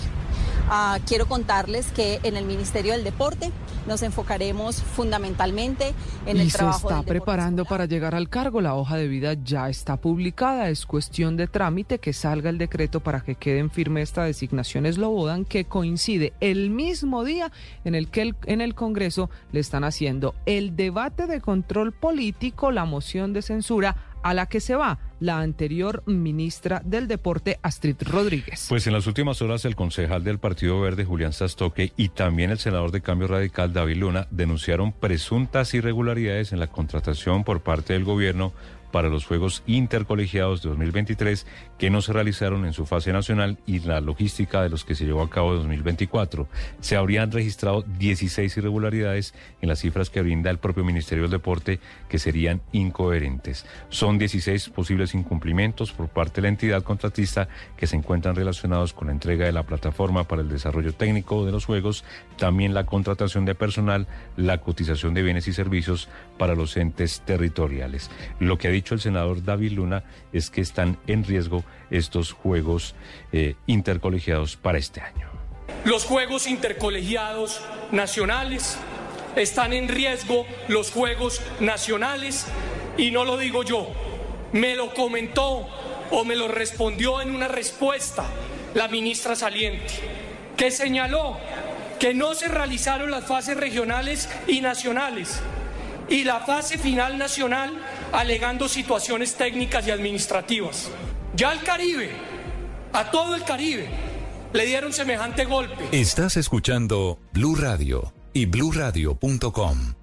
Ah, 0.68 0.98
quiero 1.06 1.26
contarles 1.26 1.90
que 1.92 2.20
en 2.22 2.36
el 2.36 2.44
Ministerio 2.44 2.92
del 2.92 3.02
Deporte 3.02 3.50
nos 3.88 4.02
enfocaremos 4.02 4.80
fundamentalmente 4.82 5.94
en 6.26 6.36
y 6.36 6.40
el 6.42 6.50
se 6.50 6.58
trabajo 6.58 6.76
está 6.88 6.96
del 6.96 7.04
deporte 7.06 7.18
preparando 7.20 7.64
para 7.64 7.86
llegar 7.86 8.14
al 8.14 8.28
cargo. 8.28 8.60
La 8.60 8.74
hoja 8.74 8.96
de 8.96 9.08
vida 9.08 9.34
ya 9.42 9.68
está 9.68 9.96
publicada. 9.96 10.68
Es 10.68 10.86
cuestión 10.86 11.36
de 11.36 11.48
trámite 11.48 11.98
que 11.98 12.12
salga 12.12 12.50
el 12.50 12.58
decreto 12.58 13.00
para 13.00 13.20
que 13.22 13.34
quede 13.34 13.58
en 13.58 13.70
firme 13.70 14.02
esta 14.02 14.22
designación 14.24 14.86
Slobodan, 14.92 15.44
que 15.44 15.64
coincide 15.64 16.34
el 16.40 16.70
mismo 16.70 17.24
día 17.24 17.50
en 17.84 17.94
el 17.96 18.08
que 18.08 18.22
el- 18.22 18.36
en 18.46 18.60
el 18.60 18.74
Congreso 18.74 19.28
le 19.50 19.60
están 19.60 19.82
haciendo 19.82 20.34
el 20.46 20.76
debate 20.76 21.26
de 21.26 21.40
control 21.40 21.92
político, 21.92 22.70
la 22.70 22.84
moción 22.84 23.32
de 23.32 23.42
censura 23.42 23.96
a 24.22 24.34
la 24.34 24.46
que 24.46 24.60
se 24.60 24.74
va 24.74 24.98
la 25.20 25.40
anterior 25.40 26.02
ministra 26.06 26.82
del 26.84 27.06
Deporte, 27.06 27.58
Astrid 27.62 27.96
Rodríguez. 28.00 28.66
Pues 28.68 28.86
en 28.86 28.94
las 28.94 29.06
últimas 29.06 29.42
horas 29.42 29.64
el 29.64 29.76
concejal 29.76 30.24
del 30.24 30.38
Partido 30.38 30.80
Verde, 30.80 31.04
Julián 31.04 31.32
Sastoque, 31.32 31.92
y 31.96 32.08
también 32.08 32.50
el 32.50 32.58
senador 32.58 32.90
de 32.90 33.02
Cambio 33.02 33.28
Radical, 33.28 33.72
David 33.72 33.96
Luna, 33.96 34.26
denunciaron 34.30 34.92
presuntas 34.92 35.74
irregularidades 35.74 36.52
en 36.52 36.58
la 36.60 36.68
contratación 36.68 37.44
por 37.44 37.60
parte 37.60 37.92
del 37.92 38.04
gobierno 38.04 38.52
para 38.90 39.08
los 39.08 39.26
Juegos 39.26 39.62
Intercolegiados 39.66 40.62
de 40.62 40.70
2023 40.70 41.46
que 41.80 41.88
no 41.88 42.02
se 42.02 42.12
realizaron 42.12 42.66
en 42.66 42.74
su 42.74 42.84
fase 42.84 43.10
nacional 43.10 43.56
y 43.64 43.80
la 43.80 44.02
logística 44.02 44.62
de 44.62 44.68
los 44.68 44.84
que 44.84 44.94
se 44.94 45.06
llevó 45.06 45.22
a 45.22 45.30
cabo 45.30 45.52
en 45.52 45.60
2024. 45.60 46.46
Se 46.80 46.94
habrían 46.94 47.32
registrado 47.32 47.86
16 47.98 48.54
irregularidades 48.58 49.32
en 49.62 49.70
las 49.70 49.78
cifras 49.78 50.10
que 50.10 50.20
brinda 50.20 50.50
el 50.50 50.58
propio 50.58 50.84
Ministerio 50.84 51.22
del 51.22 51.30
Deporte 51.30 51.80
que 52.10 52.18
serían 52.18 52.60
incoherentes. 52.72 53.64
Son 53.88 54.18
16 54.18 54.68
posibles 54.68 55.14
incumplimientos 55.14 55.92
por 55.92 56.10
parte 56.10 56.42
de 56.42 56.42
la 56.42 56.48
entidad 56.48 56.82
contratista 56.82 57.48
que 57.78 57.86
se 57.86 57.96
encuentran 57.96 58.36
relacionados 58.36 58.92
con 58.92 59.06
la 59.06 59.14
entrega 59.14 59.46
de 59.46 59.52
la 59.52 59.62
plataforma 59.62 60.24
para 60.24 60.42
el 60.42 60.50
desarrollo 60.50 60.92
técnico 60.92 61.46
de 61.46 61.52
los 61.52 61.64
Juegos, 61.64 62.04
también 62.36 62.74
la 62.74 62.84
contratación 62.84 63.46
de 63.46 63.54
personal, 63.54 64.06
la 64.36 64.58
cotización 64.58 65.14
de 65.14 65.22
bienes 65.22 65.48
y 65.48 65.54
servicios 65.54 66.10
para 66.36 66.54
los 66.54 66.76
entes 66.76 67.22
territoriales. 67.24 68.10
Lo 68.38 68.58
que 68.58 68.68
ha 68.68 68.70
dicho 68.70 68.92
el 68.92 69.00
senador 69.00 69.42
David 69.42 69.72
Luna 69.72 70.04
es 70.34 70.50
que 70.50 70.60
están 70.60 70.98
en 71.06 71.24
riesgo 71.24 71.64
estos 71.90 72.32
Juegos 72.32 72.94
eh, 73.32 73.54
intercolegiados 73.66 74.56
para 74.56 74.78
este 74.78 75.00
año. 75.00 75.28
Los 75.84 76.04
Juegos 76.04 76.46
Intercolegiados 76.46 77.62
Nacionales, 77.90 78.78
están 79.36 79.72
en 79.72 79.88
riesgo 79.88 80.46
los 80.68 80.90
Juegos 80.90 81.40
Nacionales 81.60 82.46
y 82.98 83.10
no 83.10 83.24
lo 83.24 83.38
digo 83.38 83.62
yo, 83.62 83.88
me 84.52 84.74
lo 84.74 84.92
comentó 84.92 85.68
o 86.10 86.24
me 86.24 86.36
lo 86.36 86.48
respondió 86.48 87.20
en 87.20 87.34
una 87.34 87.48
respuesta 87.48 88.24
la 88.74 88.88
ministra 88.88 89.34
saliente, 89.34 89.94
que 90.56 90.70
señaló 90.70 91.38
que 91.98 92.14
no 92.14 92.34
se 92.34 92.48
realizaron 92.48 93.10
las 93.10 93.26
fases 93.26 93.56
regionales 93.56 94.28
y 94.46 94.60
nacionales 94.60 95.40
y 96.08 96.24
la 96.24 96.40
fase 96.40 96.78
final 96.78 97.18
nacional 97.18 97.72
alegando 98.12 98.68
situaciones 98.68 99.34
técnicas 99.36 99.86
y 99.86 99.90
administrativas. 99.90 100.90
Ya 101.36 101.50
al 101.50 101.62
Caribe, 101.62 102.10
a 102.92 103.10
todo 103.10 103.34
el 103.34 103.44
Caribe, 103.44 103.88
le 104.52 104.66
dieron 104.66 104.92
semejante 104.92 105.44
golpe. 105.44 105.88
Estás 105.92 106.36
escuchando 106.36 107.18
Blue 107.32 107.54
Radio 107.54 108.12
y 108.32 108.46
bluradio.com. 108.46 109.99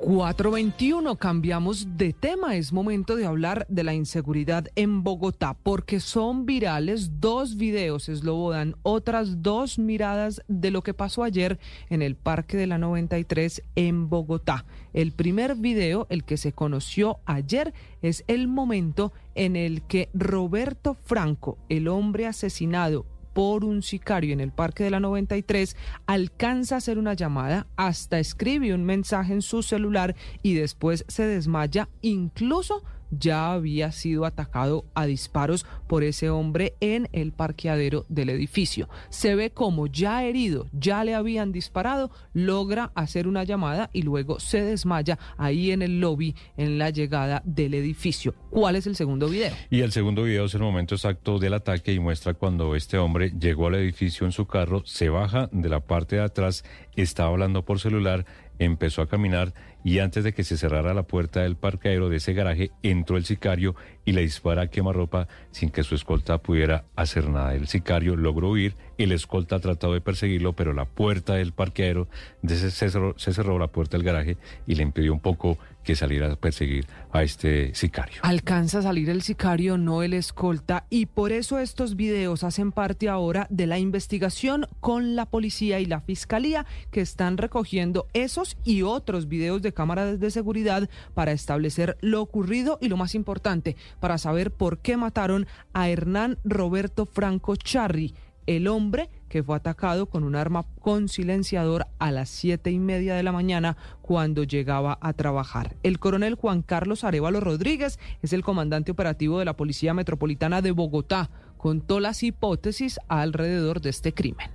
421, 0.00 1.16
cambiamos 1.16 1.96
de 1.96 2.12
tema. 2.12 2.56
Es 2.56 2.72
momento 2.72 3.16
de 3.16 3.26
hablar 3.26 3.66
de 3.68 3.82
la 3.82 3.94
inseguridad 3.94 4.68
en 4.76 5.02
Bogotá, 5.02 5.56
porque 5.62 5.98
son 5.98 6.46
virales 6.46 7.20
dos 7.20 7.56
videos, 7.56 8.08
eslobodan 8.08 8.76
otras 8.82 9.42
dos 9.42 9.78
miradas 9.78 10.42
de 10.46 10.70
lo 10.70 10.82
que 10.82 10.94
pasó 10.94 11.24
ayer 11.24 11.58
en 11.90 12.02
el 12.02 12.14
Parque 12.14 12.56
de 12.56 12.68
la 12.68 12.78
93 12.78 13.62
en 13.74 14.08
Bogotá. 14.08 14.64
El 14.92 15.12
primer 15.12 15.56
video, 15.56 16.06
el 16.10 16.24
que 16.24 16.36
se 16.36 16.52
conoció 16.52 17.18
ayer, 17.26 17.74
es 18.00 18.24
el 18.28 18.46
momento 18.46 19.12
en 19.34 19.56
el 19.56 19.82
que 19.82 20.10
Roberto 20.14 20.94
Franco, 20.94 21.58
el 21.68 21.88
hombre 21.88 22.26
asesinado 22.26 23.04
por 23.38 23.64
un 23.64 23.84
sicario 23.84 24.32
en 24.32 24.40
el 24.40 24.50
Parque 24.50 24.82
de 24.82 24.90
la 24.90 24.98
93, 24.98 25.76
alcanza 26.08 26.74
a 26.74 26.78
hacer 26.78 26.98
una 26.98 27.14
llamada, 27.14 27.68
hasta 27.76 28.18
escribe 28.18 28.74
un 28.74 28.82
mensaje 28.82 29.32
en 29.32 29.42
su 29.42 29.62
celular 29.62 30.16
y 30.42 30.54
después 30.54 31.04
se 31.06 31.24
desmaya, 31.24 31.88
incluso 32.02 32.82
ya 33.10 33.52
había 33.52 33.92
sido 33.92 34.24
atacado 34.24 34.84
a 34.94 35.06
disparos 35.06 35.66
por 35.86 36.04
ese 36.04 36.30
hombre 36.30 36.74
en 36.80 37.08
el 37.12 37.32
parqueadero 37.32 38.04
del 38.08 38.30
edificio. 38.30 38.88
Se 39.08 39.34
ve 39.34 39.50
como 39.50 39.86
ya 39.86 40.24
herido, 40.24 40.66
ya 40.72 41.04
le 41.04 41.14
habían 41.14 41.52
disparado, 41.52 42.10
logra 42.32 42.92
hacer 42.94 43.26
una 43.26 43.44
llamada 43.44 43.90
y 43.92 44.02
luego 44.02 44.40
se 44.40 44.62
desmaya 44.62 45.18
ahí 45.36 45.70
en 45.70 45.82
el 45.82 46.00
lobby 46.00 46.34
en 46.56 46.78
la 46.78 46.90
llegada 46.90 47.42
del 47.44 47.74
edificio. 47.74 48.34
¿Cuál 48.50 48.76
es 48.76 48.86
el 48.86 48.96
segundo 48.96 49.28
video? 49.28 49.54
Y 49.70 49.80
el 49.80 49.92
segundo 49.92 50.22
video 50.22 50.46
es 50.46 50.54
el 50.54 50.62
momento 50.62 50.94
exacto 50.94 51.38
del 51.38 51.54
ataque 51.54 51.92
y 51.92 52.00
muestra 52.00 52.34
cuando 52.34 52.74
este 52.74 52.98
hombre 52.98 53.32
llegó 53.38 53.68
al 53.68 53.76
edificio 53.76 54.26
en 54.26 54.32
su 54.32 54.46
carro, 54.46 54.82
se 54.84 55.08
baja 55.08 55.48
de 55.52 55.68
la 55.68 55.80
parte 55.80 56.16
de 56.16 56.22
atrás, 56.22 56.64
estaba 56.96 57.30
hablando 57.30 57.64
por 57.64 57.80
celular, 57.80 58.26
empezó 58.58 59.02
a 59.02 59.08
caminar 59.08 59.54
y 59.84 60.00
antes 60.00 60.24
de 60.24 60.32
que 60.32 60.44
se 60.44 60.56
cerrara 60.56 60.92
la 60.94 61.04
puerta 61.04 61.40
del 61.40 61.56
parqueadero 61.56 62.08
de 62.08 62.16
ese 62.16 62.32
garaje, 62.34 62.70
entró 62.82 63.16
el 63.16 63.24
sicario 63.24 63.74
y 64.04 64.12
le 64.12 64.22
dispara 64.22 64.62
a 64.62 64.66
quemarropa 64.68 65.28
sin 65.50 65.70
que 65.70 65.82
su 65.82 65.94
escolta 65.94 66.38
pudiera 66.38 66.84
hacer 66.96 67.28
nada. 67.28 67.54
El 67.54 67.68
sicario 67.68 68.16
logró 68.16 68.50
huir, 68.50 68.74
el 68.98 69.12
escolta 69.12 69.60
trató 69.60 69.92
de 69.92 70.00
perseguirlo, 70.00 70.52
pero 70.54 70.72
la 70.72 70.84
puerta 70.84 71.34
del 71.34 71.52
parqueadero 71.52 72.08
de 72.42 72.54
ese- 72.54 72.70
se, 72.70 72.90
cerró, 72.90 73.14
se 73.18 73.32
cerró 73.32 73.58
la 73.58 73.68
puerta 73.68 73.96
del 73.96 74.04
garaje 74.04 74.36
y 74.66 74.74
le 74.74 74.82
impidió 74.82 75.12
un 75.12 75.20
poco 75.20 75.58
que 75.88 75.96
saliera 75.96 76.30
a 76.30 76.36
perseguir 76.36 76.86
a 77.12 77.22
este 77.22 77.74
sicario. 77.74 78.20
Alcanza 78.20 78.80
a 78.80 78.82
salir 78.82 79.08
el 79.08 79.22
sicario, 79.22 79.78
no 79.78 80.02
el 80.02 80.12
escolta, 80.12 80.84
y 80.90 81.06
por 81.06 81.32
eso 81.32 81.58
estos 81.58 81.96
videos 81.96 82.44
hacen 82.44 82.72
parte 82.72 83.08
ahora 83.08 83.46
de 83.48 83.66
la 83.66 83.78
investigación 83.78 84.66
con 84.80 85.16
la 85.16 85.24
policía 85.24 85.80
y 85.80 85.86
la 85.86 86.02
fiscalía 86.02 86.66
que 86.90 87.00
están 87.00 87.38
recogiendo 87.38 88.06
esos 88.12 88.58
y 88.64 88.82
otros 88.82 89.28
videos 89.28 89.62
de 89.62 89.72
cámaras 89.72 90.20
de 90.20 90.30
seguridad 90.30 90.90
para 91.14 91.32
establecer 91.32 91.96
lo 92.02 92.20
ocurrido 92.20 92.76
y 92.82 92.88
lo 92.88 92.98
más 92.98 93.14
importante, 93.14 93.74
para 93.98 94.18
saber 94.18 94.50
por 94.50 94.80
qué 94.80 94.98
mataron 94.98 95.46
a 95.72 95.88
Hernán 95.88 96.36
Roberto 96.44 97.06
Franco 97.06 97.56
Charri, 97.56 98.14
el 98.46 98.68
hombre 98.68 99.08
que 99.28 99.42
fue 99.42 99.56
atacado 99.56 100.06
con 100.06 100.24
un 100.24 100.36
arma 100.36 100.64
con 100.80 101.08
silenciador 101.08 101.86
a 101.98 102.10
las 102.10 102.28
siete 102.28 102.70
y 102.70 102.78
media 102.78 103.14
de 103.14 103.22
la 103.22 103.32
mañana 103.32 103.76
cuando 104.02 104.44
llegaba 104.44 104.98
a 105.00 105.12
trabajar. 105.12 105.76
El 105.82 105.98
coronel 105.98 106.34
Juan 106.34 106.62
Carlos 106.62 107.04
Arevalo 107.04 107.40
Rodríguez 107.40 107.98
es 108.22 108.32
el 108.32 108.42
comandante 108.42 108.92
operativo 108.92 109.38
de 109.38 109.44
la 109.44 109.56
Policía 109.56 109.94
Metropolitana 109.94 110.62
de 110.62 110.72
Bogotá. 110.72 111.30
Contó 111.56 112.00
las 112.00 112.22
hipótesis 112.22 113.00
alrededor 113.08 113.80
de 113.80 113.90
este 113.90 114.14
crimen. 114.14 114.50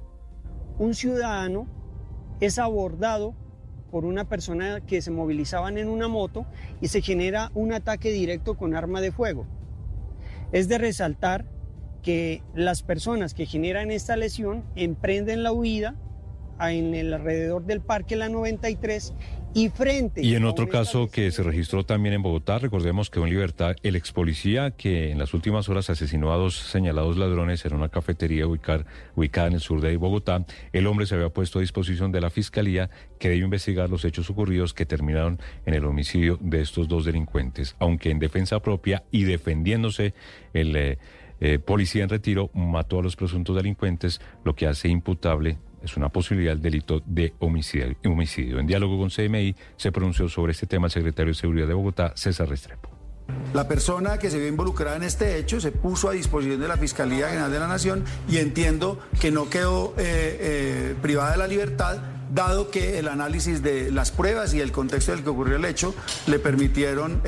un 0.80 0.96
ciudadano 0.96 1.68
es 2.40 2.58
abordado 2.60 3.36
por 3.92 4.06
una 4.06 4.28
persona 4.28 4.82
que 4.82 5.04
se 5.04 5.12
movilizaban 5.12 5.78
en 5.78 5.88
una 5.88 6.08
moto 6.08 6.48
y 6.82 6.88
se 6.88 7.02
genera 7.02 7.52
un 7.54 7.74
ataque 7.74 8.10
directo 8.12 8.58
con 8.58 8.76
arma 8.76 9.02
de 9.02 9.12
fuego. 9.12 9.46
Es 10.52 10.68
de 10.68 10.80
resaltar 10.80 11.46
que 12.04 12.44
las 12.54 12.84
personas 12.84 13.34
que 13.34 13.48
generan 13.48 13.90
esta 13.90 14.16
lesión 14.16 14.64
emprenden 14.76 15.42
la 15.42 15.52
huida 15.52 15.96
en 16.62 16.94
el 16.94 17.14
alrededor 17.14 17.66
del 17.66 17.82
Parque 17.82 18.16
La 18.16 18.30
93 18.30 19.14
y 19.56 19.70
frente. 19.70 20.22
Y 20.24 20.36
en 20.36 20.46
otro 20.46 20.68
caso 20.68 21.10
que 21.10 21.32
se 21.32 21.44
registró 21.44 21.86
también 21.86 22.16
en 22.16 22.24
Bogotá, 22.24 22.58
recordemos 22.58 23.10
que 23.10 23.20
en 23.20 23.30
libertad 23.30 23.76
el 23.84 23.96
ex 23.96 24.12
policía 24.12 24.72
que 24.72 25.12
en 25.12 25.20
las 25.20 25.34
últimas 25.34 25.70
horas 25.70 25.90
asesinó 25.90 26.34
a 26.34 26.38
dos 26.38 26.58
señalados 26.58 27.18
ladrones 27.18 27.64
en 27.66 27.76
una 27.76 27.90
cafetería 27.90 28.48
ubicada 28.48 29.48
en 29.48 29.54
el 29.54 29.60
sur 29.60 29.80
de 29.82 29.96
Bogotá, 29.98 30.46
el 30.72 30.88
hombre 30.88 31.06
se 31.06 31.16
había 31.16 31.30
puesto 31.30 31.60
a 31.60 31.62
disposición 31.62 32.12
de 32.12 32.22
la 32.22 32.32
fiscalía 32.32 32.90
que 33.20 33.30
debe 33.30 33.44
investigar 33.44 33.90
los 33.90 34.06
hechos 34.06 34.30
ocurridos 34.30 34.74
que 34.74 34.86
terminaron 34.86 35.40
en 35.66 35.76
el 35.76 35.86
homicidio 35.86 36.38
de 36.42 36.62
estos 36.62 36.88
dos 36.88 37.06
delincuentes, 37.06 37.76
aunque 37.80 38.10
en 38.10 38.20
defensa 38.20 38.60
propia 38.60 39.04
y 39.12 39.24
defendiéndose 39.26 40.14
el 40.54 40.76
eh, 40.76 40.98
eh, 41.46 41.60
policía 41.60 42.04
en 42.04 42.10
retiro 42.10 42.50
mató 42.54 43.00
a 43.00 43.04
los 43.04 43.18
presuntos 43.18 43.54
delincuentes, 43.54 44.22
lo 44.46 44.56
que 44.56 44.66
hace 44.66 44.88
imputable 44.88 45.58
es 45.84 45.98
una 45.98 46.08
posibilidad 46.08 46.54
del 46.54 46.62
delito 46.62 47.04
de 47.06 47.34
homicidio. 47.40 48.60
En 48.60 48.66
diálogo 48.66 48.98
con 48.98 49.10
CMI 49.10 49.54
se 49.76 49.92
pronunció 49.92 50.30
sobre 50.30 50.54
este 50.54 50.68
tema 50.68 50.88
el 50.88 50.92
secretario 50.92 51.34
de 51.34 51.38
Seguridad 51.38 51.68
de 51.68 51.74
Bogotá, 51.74 52.14
César 52.16 52.48
Restrepo. 52.48 52.90
La 53.54 53.68
persona 53.68 54.20
que 54.20 54.30
se 54.30 54.40
vio 54.40 54.48
involucrada 54.48 54.96
en 54.96 55.04
este 55.04 55.38
hecho 55.38 55.60
se 55.60 55.74
puso 55.74 56.08
a 56.08 56.14
disposición 56.14 56.62
de 56.62 56.68
la 56.70 56.78
Fiscalía 56.78 57.28
General 57.28 57.52
de 57.52 57.60
la 57.60 57.68
Nación 57.68 58.06
y 58.30 58.38
entiendo 58.38 59.02
que 59.20 59.30
no 59.30 59.50
quedó 59.50 59.96
eh, 59.98 60.38
eh, 60.40 60.96
privada 61.02 61.34
de 61.34 61.38
la 61.40 61.48
libertad, 61.48 61.98
dado 62.34 62.72
que 62.72 63.00
el 63.00 63.10
análisis 63.10 63.62
de 63.62 63.92
las 63.92 64.12
pruebas 64.12 64.54
y 64.54 64.62
el 64.62 64.72
contexto 64.72 65.12
del 65.12 65.24
que 65.24 65.30
ocurrió 65.30 65.58
el 65.58 65.66
hecho 65.66 65.94
le 66.26 66.40
permitieron 66.40 67.22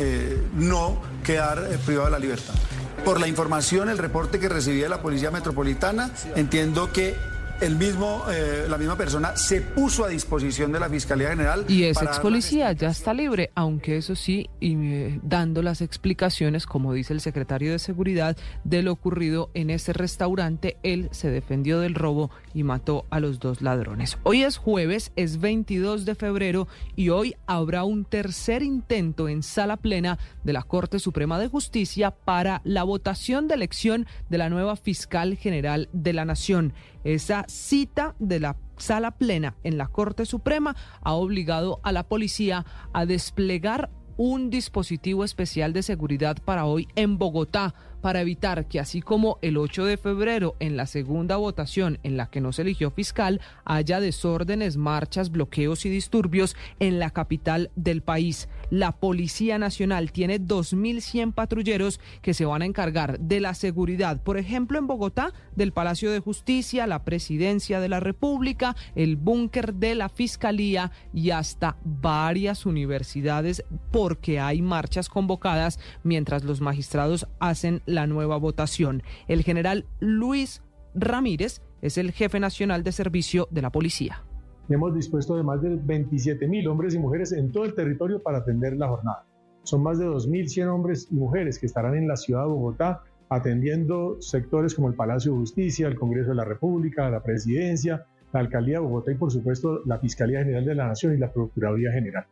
no 0.54 1.02
quedar 1.26 1.68
privada 1.86 2.06
de 2.06 2.12
la 2.12 2.20
libertad. 2.20 2.56
Por 3.06 3.20
la 3.20 3.28
información, 3.28 3.90
el 3.90 4.00
reporte 4.00 4.40
que 4.40 4.50
recibía 4.50 4.90
la 4.90 5.04
Policía 5.04 5.30
Metropolitana, 5.30 6.10
entiendo 6.36 6.92
que 6.92 7.16
el 7.62 7.76
mismo, 7.76 8.24
eh, 8.32 8.66
la 8.68 8.80
misma 8.80 8.98
persona 8.98 9.38
se 9.38 9.62
puso 9.62 10.04
a 10.04 10.10
disposición 10.10 10.72
de 10.72 10.80
la 10.80 10.90
Fiscalía 10.90 11.30
General. 11.30 11.66
Y 11.68 11.84
ese 11.84 12.04
ex 12.04 12.20
policía 12.20 12.72
ya 12.74 12.90
está 12.90 13.14
libre, 13.14 13.52
aunque 13.56 13.98
eso 13.98 14.16
sí, 14.16 14.50
y, 14.60 14.74
eh, 14.76 15.20
dando 15.22 15.62
las 15.62 15.82
explicaciones, 15.82 16.66
como 16.66 16.94
dice 16.94 17.14
el 17.14 17.22
secretario 17.22 17.72
de 17.72 17.80
Seguridad, 17.80 18.36
de 18.64 18.82
lo 18.82 18.92
ocurrido 18.92 19.52
en 19.54 19.70
ese 19.70 19.94
restaurante. 19.94 20.78
Él 20.82 21.08
se 21.12 21.30
defendió 21.30 21.80
del 21.80 21.94
robo 21.94 22.32
y 22.56 22.64
mató 22.64 23.06
a 23.12 23.20
los 23.20 23.40
dos 23.40 23.62
ladrones. 23.62 24.18
Hoy 24.24 24.44
es 24.44 24.58
jueves, 24.58 25.12
es 25.18 25.40
22 25.42 26.06
de 26.06 26.16
febrero 26.16 26.68
y 26.96 27.10
hoy 27.10 27.36
habrá 27.46 27.84
un 27.84 28.06
tercer 28.06 28.64
intento 28.64 29.28
en 29.28 29.44
sala 29.44 29.76
plena 29.78 30.18
de 30.46 30.54
la 30.54 30.64
Corte 30.64 30.98
Suprema 30.98 31.38
de 31.38 31.50
Justicia 31.50 32.12
para 32.12 32.62
la 32.64 32.84
votación 32.84 33.50
de 33.50 33.56
elección 33.56 34.08
de 34.30 34.38
la 34.38 34.50
nueva 34.50 34.78
fiscal 34.78 35.36
general 35.36 35.90
de 35.92 36.14
la 36.14 36.24
Nación. 36.24 36.74
Esa 37.04 37.44
cita 37.50 38.16
de 38.20 38.40
la 38.40 38.56
sala 38.78 39.12
plena 39.12 39.56
en 39.64 39.78
la 39.78 39.88
Corte 39.88 40.26
Suprema 40.26 40.78
ha 41.02 41.14
obligado 41.14 41.82
a 41.84 41.92
la 41.92 42.04
policía 42.04 42.66
a 42.94 43.06
desplegar 43.06 43.90
un 44.18 44.50
dispositivo 44.50 45.24
especial 45.24 45.74
de 45.74 45.84
seguridad 45.84 46.38
para 46.44 46.66
hoy 46.66 46.88
en 46.96 47.18
Bogotá 47.18 47.76
para 48.06 48.22
evitar 48.22 48.68
que 48.68 48.80
así 48.80 49.02
como 49.02 49.40
el 49.42 49.58
8 49.58 49.84
de 49.84 49.98
febrero 49.98 50.56
en 50.60 50.78
la 50.78 50.86
segunda 50.86 51.38
votación 51.38 51.98
en 52.04 52.18
la 52.18 52.30
que 52.30 52.40
no 52.40 52.54
se 52.54 52.62
eligió 52.62 52.92
fiscal 52.92 53.42
haya 53.64 54.00
desórdenes, 54.00 54.78
marchas, 54.78 55.32
bloqueos 55.32 55.88
y 55.88 55.90
disturbios 55.90 56.56
en 56.80 57.00
la 57.00 57.10
capital 57.10 57.72
del 57.76 58.04
país. 58.04 58.48
La 58.70 58.94
Policía 58.94 59.58
Nacional 59.60 60.12
tiene 60.12 60.40
2.100 60.40 61.34
patrulleros 61.34 62.00
que 62.22 62.34
se 62.34 62.46
van 62.46 62.62
a 62.62 62.66
encargar 62.66 63.20
de 63.20 63.40
la 63.40 63.54
seguridad, 63.54 64.22
por 64.22 64.38
ejemplo 64.38 64.80
en 64.80 64.88
Bogotá, 64.88 65.34
del 65.56 65.72
Palacio 65.72 66.12
de 66.12 66.20
Justicia, 66.20 66.88
la 66.88 67.04
Presidencia 67.04 67.80
de 67.80 67.90
la 67.90 68.00
República, 68.00 68.76
el 68.96 69.16
búnker 69.16 69.74
de 69.74 69.96
la 69.96 70.10
Fiscalía 70.10 70.92
y 71.14 71.32
hasta 71.32 71.78
varias 71.84 72.66
universidades 72.66 73.64
porque 73.92 74.40
hay 74.40 74.62
marchas 74.62 75.10
convocadas 75.10 75.80
mientras 76.04 76.44
los 76.44 76.62
magistrados 76.62 77.28
hacen 77.40 77.82
la 77.86 78.08
nueva 78.08 78.38
votación. 78.38 79.04
El 79.28 79.44
general 79.44 79.86
Luis 80.00 80.62
Ramírez 80.94 81.62
es 81.82 81.98
el 81.98 82.12
jefe 82.12 82.40
nacional 82.40 82.84
de 82.84 82.92
servicio 82.92 83.48
de 83.52 83.62
la 83.62 83.72
policía. 83.72 84.24
Hemos 84.68 84.96
dispuesto 84.96 85.36
de 85.36 85.44
más 85.44 85.62
de 85.62 85.76
27 85.76 86.48
mil 86.48 86.68
hombres 86.68 86.96
y 86.96 87.00
mujeres 87.00 87.32
en 87.34 87.52
todo 87.52 87.66
el 87.66 87.76
territorio 87.76 88.24
para 88.24 88.40
atender 88.40 88.76
la 88.76 88.88
jornada. 88.88 89.24
Son 89.62 89.84
más 89.84 90.00
de 90.00 90.08
2.100 90.08 90.68
hombres 90.68 91.08
y 91.12 91.16
mujeres 91.16 91.60
que 91.60 91.68
estarán 91.68 91.96
en 91.96 92.08
la 92.08 92.16
ciudad 92.16 92.42
de 92.42 92.48
Bogotá 92.48 93.04
atendiendo 93.30 94.20
sectores 94.22 94.74
como 94.74 94.88
el 94.88 94.96
Palacio 94.96 95.32
de 95.32 95.38
Justicia, 95.40 95.88
el 95.88 95.96
Congreso 95.96 96.30
de 96.30 96.36
la 96.36 96.46
República, 96.46 97.10
la 97.10 97.22
Presidencia, 97.22 98.06
la 98.34 98.40
Alcaldía 98.40 98.80
de 98.80 98.86
Bogotá 98.86 99.12
y 99.12 99.16
por 99.16 99.32
supuesto 99.32 99.82
la 99.86 100.00
Fiscalía 100.00 100.40
General 100.40 100.66
de 100.66 100.76
la 100.76 100.88
Nación 100.88 101.14
y 101.14 101.18
la 101.18 101.32
Procuraduría 101.32 101.92
General. 101.92 102.26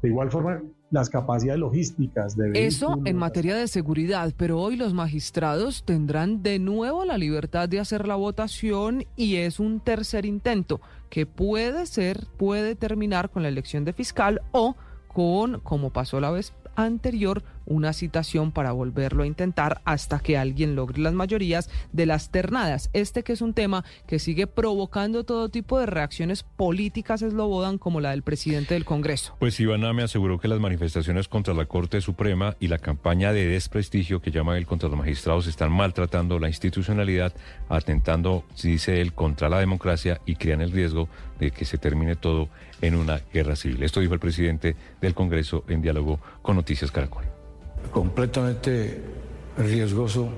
De 0.00 0.08
igual 0.08 0.30
forma, 0.30 0.62
las 0.90 1.08
capacidades 1.08 1.60
logísticas 1.60 2.36
de 2.36 2.66
Eso 2.66 3.00
en 3.04 3.16
materia 3.16 3.54
de 3.54 3.68
seguridad, 3.68 4.32
pero 4.36 4.60
hoy 4.60 4.76
los 4.76 4.92
magistrados 4.92 5.84
tendrán 5.84 6.42
de 6.42 6.58
nuevo 6.58 7.04
la 7.04 7.16
libertad 7.16 7.68
de 7.68 7.80
hacer 7.80 8.08
la 8.08 8.16
votación 8.16 9.04
y 9.16 9.36
es 9.36 9.60
un 9.60 9.80
tercer 9.80 10.26
intento 10.26 10.80
que 11.08 11.26
puede 11.26 11.86
ser, 11.86 12.26
puede 12.36 12.74
terminar 12.74 13.30
con 13.30 13.42
la 13.42 13.48
elección 13.48 13.84
de 13.84 13.92
fiscal 13.92 14.42
o 14.52 14.76
con, 15.08 15.60
como 15.60 15.90
pasó 15.90 16.20
la 16.20 16.30
vez 16.30 16.52
anterior, 16.76 17.42
una 17.66 17.92
citación 17.92 18.52
para 18.52 18.72
volverlo 18.72 19.22
a 19.22 19.26
intentar 19.26 19.80
hasta 19.84 20.18
que 20.18 20.38
alguien 20.38 20.74
logre 20.74 21.00
las 21.00 21.12
mayorías 21.12 21.70
de 21.92 22.06
las 22.06 22.30
ternadas. 22.30 22.90
Este 22.92 23.22
que 23.22 23.32
es 23.32 23.40
un 23.40 23.54
tema 23.54 23.84
que 24.06 24.18
sigue 24.18 24.46
provocando 24.46 25.24
todo 25.24 25.48
tipo 25.48 25.78
de 25.78 25.86
reacciones 25.86 26.42
políticas 26.42 27.22
eslobodan 27.22 27.78
como 27.78 28.00
la 28.00 28.10
del 28.10 28.22
presidente 28.22 28.74
del 28.74 28.84
Congreso. 28.84 29.36
Pues 29.38 29.58
Ivana 29.60 29.92
me 29.92 30.02
aseguró 30.02 30.38
que 30.38 30.48
las 30.48 30.60
manifestaciones 30.60 31.28
contra 31.28 31.54
la 31.54 31.66
Corte 31.66 32.00
Suprema 32.00 32.56
y 32.60 32.68
la 32.68 32.78
campaña 32.78 33.32
de 33.32 33.46
desprestigio 33.46 34.20
que 34.20 34.30
llama 34.30 34.56
él 34.58 34.66
contra 34.66 34.88
los 34.88 34.98
magistrados 34.98 35.46
están 35.46 35.72
maltratando 35.72 36.38
la 36.38 36.48
institucionalidad, 36.48 37.32
atentando, 37.68 38.44
dice 38.62 39.00
él, 39.00 39.12
contra 39.12 39.48
la 39.48 39.58
democracia 39.58 40.20
y 40.26 40.36
crean 40.36 40.60
el 40.60 40.72
riesgo 40.72 41.08
de 41.38 41.50
que 41.50 41.64
se 41.64 41.78
termine 41.78 42.16
todo 42.16 42.48
en 42.82 42.94
una 42.94 43.20
guerra 43.32 43.56
civil. 43.56 43.82
Esto 43.82 44.00
dijo 44.00 44.14
el 44.14 44.20
presidente 44.20 44.76
del 45.00 45.14
Congreso 45.14 45.64
en 45.68 45.82
diálogo 45.82 46.20
con 46.42 46.56
Noticias 46.56 46.90
Caracol 46.90 47.29
completamente 47.90 49.00
riesgoso 49.56 50.28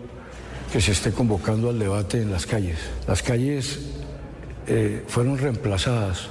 que 0.73 0.81
se 0.81 0.93
esté 0.93 1.13
convocando 1.13 1.69
al 1.69 1.79
debate 1.79 2.23
en 2.23 2.31
las 2.31 2.47
calles. 2.47 2.79
Las 3.07 3.23
calles 3.23 3.81
eh, 4.67 5.03
fueron 5.07 5.39
reemplazadas 5.39 6.29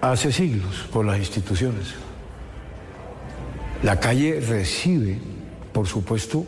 hace 0.00 0.32
siglos 0.32 0.88
por 0.92 1.04
las 1.04 1.18
instituciones. 1.18 1.94
La 3.82 4.00
calle 4.00 4.40
recibe, 4.40 5.18
por 5.72 5.86
supuesto, 5.86 6.44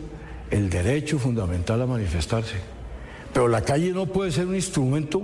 el 0.50 0.68
derecho 0.68 1.18
fundamental 1.18 1.80
a 1.80 1.86
manifestarse, 1.86 2.56
pero 3.32 3.48
la 3.48 3.62
calle 3.62 3.92
no 3.92 4.06
puede 4.06 4.32
ser 4.32 4.46
un 4.46 4.54
instrumento, 4.54 5.22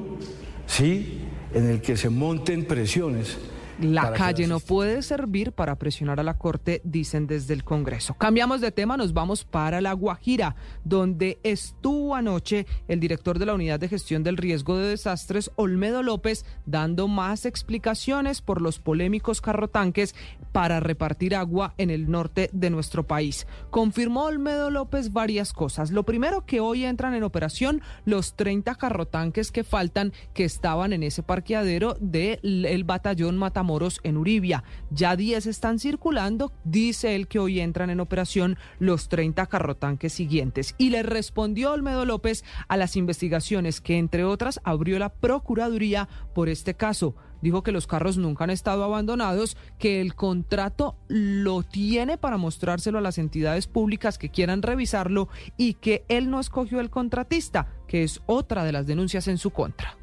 sí, 0.66 1.20
en 1.52 1.68
el 1.68 1.82
que 1.82 1.96
se 1.96 2.08
monten 2.08 2.64
presiones 2.64 3.36
la 3.80 4.12
calle 4.12 4.48
no 4.48 4.58
puede 4.58 5.02
servir 5.02 5.52
para 5.52 5.76
presionar 5.76 6.18
a 6.18 6.24
la 6.24 6.36
Corte, 6.36 6.80
dicen 6.84 7.28
desde 7.28 7.54
el 7.54 7.62
Congreso. 7.62 8.14
Cambiamos 8.14 8.60
de 8.60 8.72
tema, 8.72 8.96
nos 8.96 9.12
vamos 9.12 9.44
para 9.44 9.80
La 9.80 9.92
Guajira, 9.92 10.56
donde 10.84 11.38
estuvo 11.44 12.16
anoche 12.16 12.66
el 12.88 12.98
director 12.98 13.38
de 13.38 13.46
la 13.46 13.54
Unidad 13.54 13.78
de 13.78 13.88
Gestión 13.88 14.24
del 14.24 14.36
Riesgo 14.36 14.76
de 14.78 14.88
Desastres, 14.88 15.52
Olmedo 15.54 16.02
López, 16.02 16.44
dando 16.66 17.06
más 17.06 17.46
explicaciones 17.46 18.42
por 18.42 18.60
los 18.60 18.80
polémicos 18.80 19.40
carrotanques 19.40 20.14
para 20.50 20.80
repartir 20.80 21.36
agua 21.36 21.74
en 21.78 21.90
el 21.90 22.10
norte 22.10 22.50
de 22.52 22.70
nuestro 22.70 23.06
país. 23.06 23.46
Confirmó 23.70 24.24
Olmedo 24.24 24.70
López 24.70 25.12
varias 25.12 25.52
cosas. 25.52 25.92
Lo 25.92 26.02
primero, 26.02 26.44
que 26.46 26.60
hoy 26.60 26.84
entran 26.84 27.14
en 27.14 27.22
operación 27.22 27.80
los 28.04 28.34
30 28.34 28.74
carrotanques 28.74 29.52
que 29.52 29.62
faltan, 29.62 30.12
que 30.34 30.44
estaban 30.44 30.92
en 30.92 31.04
ese 31.04 31.22
parqueadero 31.22 31.96
del 32.00 32.82
batallón 32.84 33.36
Matamoros 33.36 33.67
Moros 33.68 34.00
en 34.02 34.16
Uribia. 34.16 34.64
Ya 34.90 35.14
10 35.14 35.46
están 35.46 35.78
circulando, 35.78 36.52
dice 36.64 37.14
él 37.14 37.28
que 37.28 37.38
hoy 37.38 37.60
entran 37.60 37.90
en 37.90 38.00
operación 38.00 38.56
los 38.78 39.10
30 39.10 39.44
carrotanques 39.46 40.14
siguientes. 40.14 40.74
Y 40.78 40.88
le 40.88 41.02
respondió 41.02 41.72
Olmedo 41.72 42.06
López 42.06 42.44
a 42.66 42.78
las 42.78 42.96
investigaciones 42.96 43.82
que, 43.82 43.98
entre 43.98 44.24
otras, 44.24 44.60
abrió 44.64 44.98
la 44.98 45.10
Procuraduría 45.10 46.08
por 46.34 46.48
este 46.48 46.74
caso. 46.74 47.14
Dijo 47.42 47.62
que 47.62 47.70
los 47.70 47.86
carros 47.86 48.16
nunca 48.16 48.44
han 48.44 48.50
estado 48.50 48.82
abandonados, 48.84 49.56
que 49.78 50.00
el 50.00 50.14
contrato 50.14 50.96
lo 51.08 51.62
tiene 51.62 52.16
para 52.16 52.38
mostrárselo 52.38 52.98
a 52.98 53.02
las 53.02 53.18
entidades 53.18 53.66
públicas 53.66 54.16
que 54.16 54.30
quieran 54.30 54.62
revisarlo 54.62 55.28
y 55.58 55.74
que 55.74 56.04
él 56.08 56.30
no 56.30 56.40
escogió 56.40 56.80
el 56.80 56.90
contratista, 56.90 57.68
que 57.86 58.02
es 58.02 58.22
otra 58.24 58.64
de 58.64 58.72
las 58.72 58.86
denuncias 58.86 59.28
en 59.28 59.36
su 59.36 59.50
contra. 59.50 59.97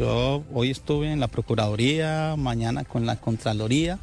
Yo 0.00 0.44
hoy 0.54 0.70
estuve 0.70 1.12
en 1.12 1.20
la 1.20 1.28
Procuraduría, 1.28 2.34
mañana 2.38 2.84
con 2.84 3.04
la 3.04 3.16
Contraloría, 3.16 3.98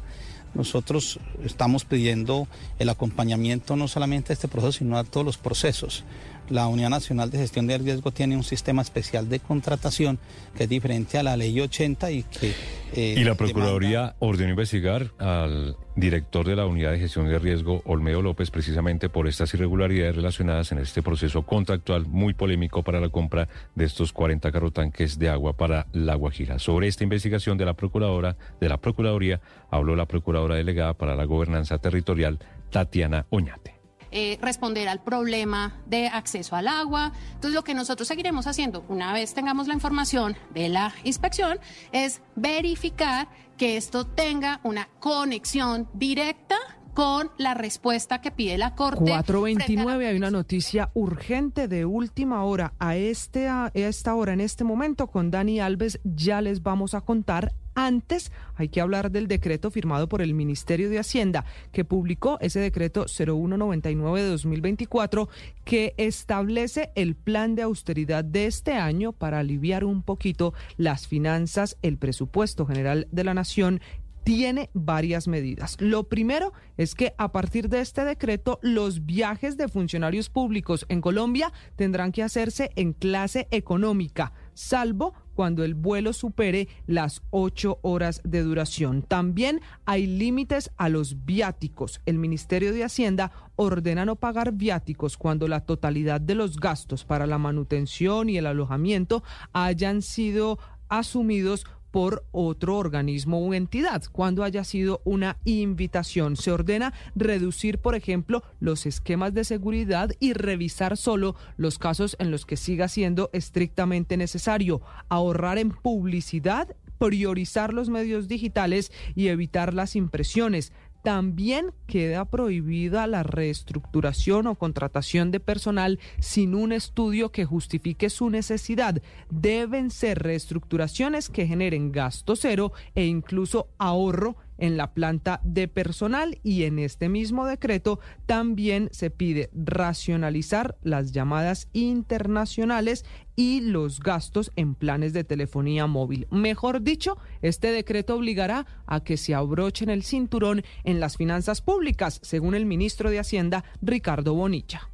nosotros 0.54 1.18
estamos 1.44 1.84
pidiendo 1.84 2.46
el 2.78 2.88
acompañamiento 2.88 3.74
no 3.74 3.88
solamente 3.88 4.32
a 4.32 4.34
este 4.34 4.46
proceso, 4.46 4.70
sino 4.78 4.96
a 4.96 5.02
todos 5.02 5.26
los 5.26 5.38
procesos. 5.38 6.04
La 6.50 6.66
Unidad 6.66 6.90
Nacional 6.90 7.30
de 7.30 7.38
Gestión 7.38 7.66
de 7.66 7.78
Riesgo 7.78 8.10
tiene 8.10 8.36
un 8.36 8.44
sistema 8.44 8.82
especial 8.82 9.28
de 9.28 9.40
contratación 9.40 10.18
que 10.56 10.64
es 10.64 10.68
diferente 10.68 11.18
a 11.18 11.22
la 11.22 11.36
Ley 11.36 11.60
80 11.60 12.10
y 12.10 12.22
que... 12.22 12.54
Eh, 12.94 13.14
y 13.18 13.24
la 13.24 13.34
Procuraduría 13.34 14.16
ordenó 14.18 14.50
investigar 14.50 15.10
al 15.18 15.76
director 15.94 16.46
de 16.46 16.56
la 16.56 16.64
Unidad 16.64 16.92
de 16.92 17.00
Gestión 17.00 17.28
de 17.28 17.38
Riesgo, 17.38 17.82
Olmedo 17.84 18.22
López, 18.22 18.50
precisamente 18.50 19.08
por 19.10 19.28
estas 19.28 19.52
irregularidades 19.52 20.16
relacionadas 20.16 20.72
en 20.72 20.78
este 20.78 21.02
proceso 21.02 21.42
contractual 21.42 22.06
muy 22.06 22.32
polémico 22.32 22.82
para 22.82 23.00
la 23.00 23.10
compra 23.10 23.48
de 23.74 23.84
estos 23.84 24.12
40 24.12 24.50
carrotanques 24.50 25.18
de 25.18 25.28
agua 25.28 25.52
para 25.52 25.86
la 25.92 26.14
Guajira. 26.14 26.58
Sobre 26.58 26.88
esta 26.88 27.04
investigación 27.04 27.58
de 27.58 27.66
la 27.66 27.74
Procuradora, 27.74 28.36
de 28.60 28.68
la 28.68 28.78
Procuraduría, 28.78 29.40
habló 29.70 29.94
la 29.94 30.06
Procuradora 30.06 30.54
Delegada 30.54 30.94
para 30.94 31.14
la 31.14 31.24
Gobernanza 31.24 31.78
Territorial, 31.78 32.38
Tatiana 32.70 33.26
Oñate. 33.30 33.77
Eh, 34.10 34.38
responder 34.40 34.88
al 34.88 35.02
problema 35.02 35.76
de 35.86 36.06
acceso 36.06 36.56
al 36.56 36.66
agua. 36.66 37.12
Entonces, 37.34 37.52
lo 37.52 37.62
que 37.62 37.74
nosotros 37.74 38.08
seguiremos 38.08 38.46
haciendo 38.46 38.84
una 38.88 39.12
vez 39.12 39.34
tengamos 39.34 39.68
la 39.68 39.74
información 39.74 40.36
de 40.54 40.70
la 40.70 40.94
inspección 41.04 41.58
es 41.92 42.22
verificar 42.34 43.28
que 43.58 43.76
esto 43.76 44.06
tenga 44.06 44.60
una 44.62 44.88
conexión 44.98 45.88
directa 45.92 46.56
con 46.94 47.30
la 47.36 47.54
respuesta 47.54 48.20
que 48.20 48.30
pide 48.30 48.58
la 48.58 48.74
Corte. 48.74 49.04
429, 49.04 50.08
hay 50.08 50.16
una 50.16 50.32
noticia 50.32 50.90
urgente 50.94 51.68
de 51.68 51.84
última 51.84 52.42
hora. 52.42 52.72
A, 52.80 52.96
este, 52.96 53.46
a 53.46 53.70
esta 53.74 54.14
hora, 54.14 54.32
en 54.32 54.40
este 54.40 54.64
momento, 54.64 55.06
con 55.06 55.30
Dani 55.30 55.60
Alves, 55.60 56.00
ya 56.02 56.40
les 56.40 56.62
vamos 56.62 56.94
a 56.94 57.02
contar 57.02 57.52
antes 57.78 58.32
hay 58.56 58.68
que 58.68 58.80
hablar 58.80 59.12
del 59.12 59.28
decreto 59.28 59.70
firmado 59.70 60.08
por 60.08 60.20
el 60.20 60.34
Ministerio 60.34 60.90
de 60.90 60.98
Hacienda, 60.98 61.44
que 61.70 61.84
publicó 61.84 62.38
ese 62.40 62.58
decreto 62.58 63.06
0199 63.06 64.20
de 64.20 64.28
2024, 64.28 65.28
que 65.64 65.94
establece 65.96 66.90
el 66.96 67.14
plan 67.14 67.54
de 67.54 67.62
austeridad 67.62 68.24
de 68.24 68.46
este 68.46 68.72
año 68.72 69.12
para 69.12 69.38
aliviar 69.38 69.84
un 69.84 70.02
poquito 70.02 70.54
las 70.76 71.06
finanzas, 71.06 71.76
el 71.82 71.98
presupuesto 71.98 72.66
general 72.66 73.06
de 73.12 73.24
la 73.24 73.34
Nación 73.34 73.80
tiene 74.24 74.68
varias 74.74 75.26
medidas. 75.26 75.76
Lo 75.80 76.08
primero 76.08 76.52
es 76.76 76.94
que 76.94 77.14
a 77.16 77.32
partir 77.32 77.68
de 77.68 77.80
este 77.80 78.04
decreto, 78.04 78.58
los 78.60 79.06
viajes 79.06 79.56
de 79.56 79.68
funcionarios 79.68 80.28
públicos 80.28 80.84
en 80.90 81.00
Colombia 81.00 81.52
tendrán 81.76 82.12
que 82.12 82.22
hacerse 82.22 82.70
en 82.76 82.92
clase 82.92 83.48
económica, 83.50 84.32
salvo 84.52 85.14
cuando 85.38 85.62
el 85.62 85.76
vuelo 85.76 86.12
supere 86.12 86.66
las 86.88 87.22
ocho 87.30 87.78
horas 87.82 88.20
de 88.24 88.42
duración. 88.42 89.02
También 89.02 89.60
hay 89.84 90.04
límites 90.04 90.72
a 90.76 90.88
los 90.88 91.24
viáticos. 91.26 92.00
El 92.06 92.18
Ministerio 92.18 92.72
de 92.72 92.82
Hacienda 92.82 93.30
ordena 93.54 94.04
no 94.04 94.16
pagar 94.16 94.50
viáticos 94.54 95.16
cuando 95.16 95.46
la 95.46 95.60
totalidad 95.60 96.20
de 96.20 96.34
los 96.34 96.56
gastos 96.56 97.04
para 97.04 97.28
la 97.28 97.38
manutención 97.38 98.28
y 98.28 98.36
el 98.36 98.46
alojamiento 98.46 99.22
hayan 99.52 100.02
sido 100.02 100.58
asumidos 100.88 101.66
por 101.90 102.24
otro 102.32 102.76
organismo 102.76 103.40
u 103.40 103.54
entidad 103.54 104.02
cuando 104.12 104.44
haya 104.44 104.64
sido 104.64 105.00
una 105.04 105.38
invitación. 105.44 106.36
Se 106.36 106.50
ordena 106.50 106.92
reducir, 107.14 107.78
por 107.78 107.94
ejemplo, 107.94 108.42
los 108.60 108.86
esquemas 108.86 109.34
de 109.34 109.44
seguridad 109.44 110.10
y 110.20 110.32
revisar 110.32 110.96
solo 110.96 111.36
los 111.56 111.78
casos 111.78 112.16
en 112.18 112.30
los 112.30 112.46
que 112.46 112.56
siga 112.56 112.88
siendo 112.88 113.30
estrictamente 113.32 114.16
necesario. 114.16 114.80
Ahorrar 115.08 115.58
en 115.58 115.70
publicidad 115.70 116.76
priorizar 116.98 117.72
los 117.72 117.88
medios 117.88 118.28
digitales 118.28 118.92
y 119.14 119.28
evitar 119.28 119.72
las 119.72 119.96
impresiones, 119.96 120.72
también 121.08 121.72
queda 121.86 122.26
prohibida 122.26 123.06
la 123.06 123.22
reestructuración 123.22 124.46
o 124.46 124.56
contratación 124.56 125.30
de 125.30 125.40
personal 125.40 125.98
sin 126.18 126.54
un 126.54 126.70
estudio 126.70 127.32
que 127.32 127.46
justifique 127.46 128.10
su 128.10 128.28
necesidad. 128.28 129.00
Deben 129.30 129.90
ser 129.90 130.18
reestructuraciones 130.18 131.30
que 131.30 131.46
generen 131.46 131.92
gasto 131.92 132.36
cero 132.36 132.72
e 132.94 133.06
incluso 133.06 133.68
ahorro 133.78 134.36
en 134.58 134.76
la 134.76 134.92
planta 134.92 135.40
de 135.44 135.68
personal 135.68 136.38
y 136.42 136.64
en 136.64 136.78
este 136.78 137.08
mismo 137.08 137.46
decreto 137.46 138.00
también 138.26 138.88
se 138.92 139.10
pide 139.10 139.50
racionalizar 139.54 140.76
las 140.82 141.12
llamadas 141.12 141.68
internacionales 141.72 143.04
y 143.36 143.60
los 143.60 144.00
gastos 144.00 144.50
en 144.56 144.74
planes 144.74 145.12
de 145.12 145.24
telefonía 145.24 145.86
móvil. 145.86 146.26
Mejor 146.30 146.82
dicho, 146.82 147.16
este 147.40 147.70
decreto 147.70 148.16
obligará 148.16 148.66
a 148.86 149.04
que 149.04 149.16
se 149.16 149.34
abrochen 149.34 149.90
el 149.90 150.02
cinturón 150.02 150.64
en 150.82 150.98
las 150.98 151.16
finanzas 151.16 151.62
públicas, 151.62 152.20
según 152.22 152.54
el 152.54 152.66
ministro 152.66 153.10
de 153.10 153.20
Hacienda, 153.20 153.64
Ricardo 153.80 154.34
Bonilla. 154.34 154.90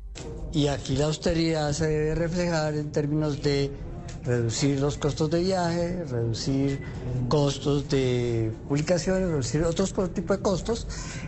Y 0.53 0.68
aquí 0.68 0.96
la 0.96 1.07
austeridad 1.07 1.72
se 1.72 1.87
debe 1.87 2.14
reflejar 2.14 2.74
en 2.74 2.92
términos 2.92 3.42
de 3.42 3.70
reducir 4.25 4.81
los 4.81 4.97
costos 4.99 5.31
de 5.31 5.41
viaje, 5.41 6.05
reducir 6.09 6.81
costos 7.29 7.89
de 7.89 8.53
publicaciones, 8.69 9.29
reducir 9.29 9.63
otros 9.65 9.93
tipos 10.13 10.37
de 10.37 10.43
costos 10.43 10.87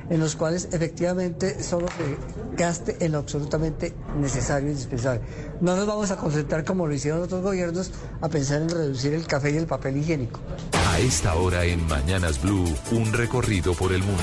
en 0.09 0.21
los 0.21 0.37
cuales 0.37 0.69
efectivamente 0.73 1.63
solo 1.63 1.89
se 1.89 2.17
gaste 2.57 2.97
en 3.05 3.13
lo 3.13 3.19
absolutamente 3.19 3.95
necesario 4.19 4.69
e 4.69 4.73
indispensable. 4.73 5.21
No 5.61 5.77
nos 5.77 5.87
vamos 5.87 6.11
a 6.11 6.17
concentrar 6.17 6.65
como 6.65 6.87
lo 6.87 6.95
hicieron 6.95 7.23
otros 7.23 7.43
gobiernos 7.43 7.91
a 8.21 8.29
pensar 8.29 8.63
en 8.63 8.69
reducir 8.69 9.15
el 9.15 9.27
café 9.27 9.51
y 9.51 9.57
el 9.57 9.67
papel 9.67 9.97
higiénico. 9.99 10.41
A 10.73 10.99
esta 10.99 11.35
hora 11.35 11.65
en 11.65 11.87
Mañanas 11.87 12.41
Blue, 12.41 12.65
un 12.93 13.13
recorrido 13.13 13.75
por 13.75 13.93
el 13.93 14.03
mundo. 14.03 14.23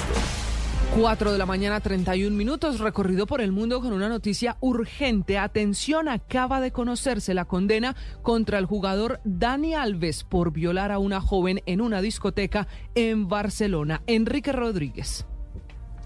4 0.97 1.31
de 1.31 1.37
la 1.37 1.45
mañana, 1.45 1.79
31 1.79 2.35
minutos, 2.35 2.79
recorrido 2.79 3.25
por 3.25 3.41
el 3.41 3.51
mundo 3.51 3.81
con 3.81 3.93
una 3.93 4.09
noticia 4.09 4.57
urgente. 4.59 5.37
Atención, 5.37 6.07
acaba 6.07 6.61
de 6.61 6.71
conocerse 6.71 7.33
la 7.33 7.45
condena 7.45 7.95
contra 8.21 8.59
el 8.59 8.65
jugador 8.65 9.19
Dani 9.23 9.73
Alves 9.73 10.23
por 10.23 10.51
violar 10.51 10.91
a 10.91 10.99
una 10.99 11.19
joven 11.19 11.61
en 11.65 11.81
una 11.81 12.01
discoteca 12.01 12.67
en 12.95 13.27
Barcelona. 13.27 14.03
Enrique 14.05 14.51
Rodríguez. 14.51 15.25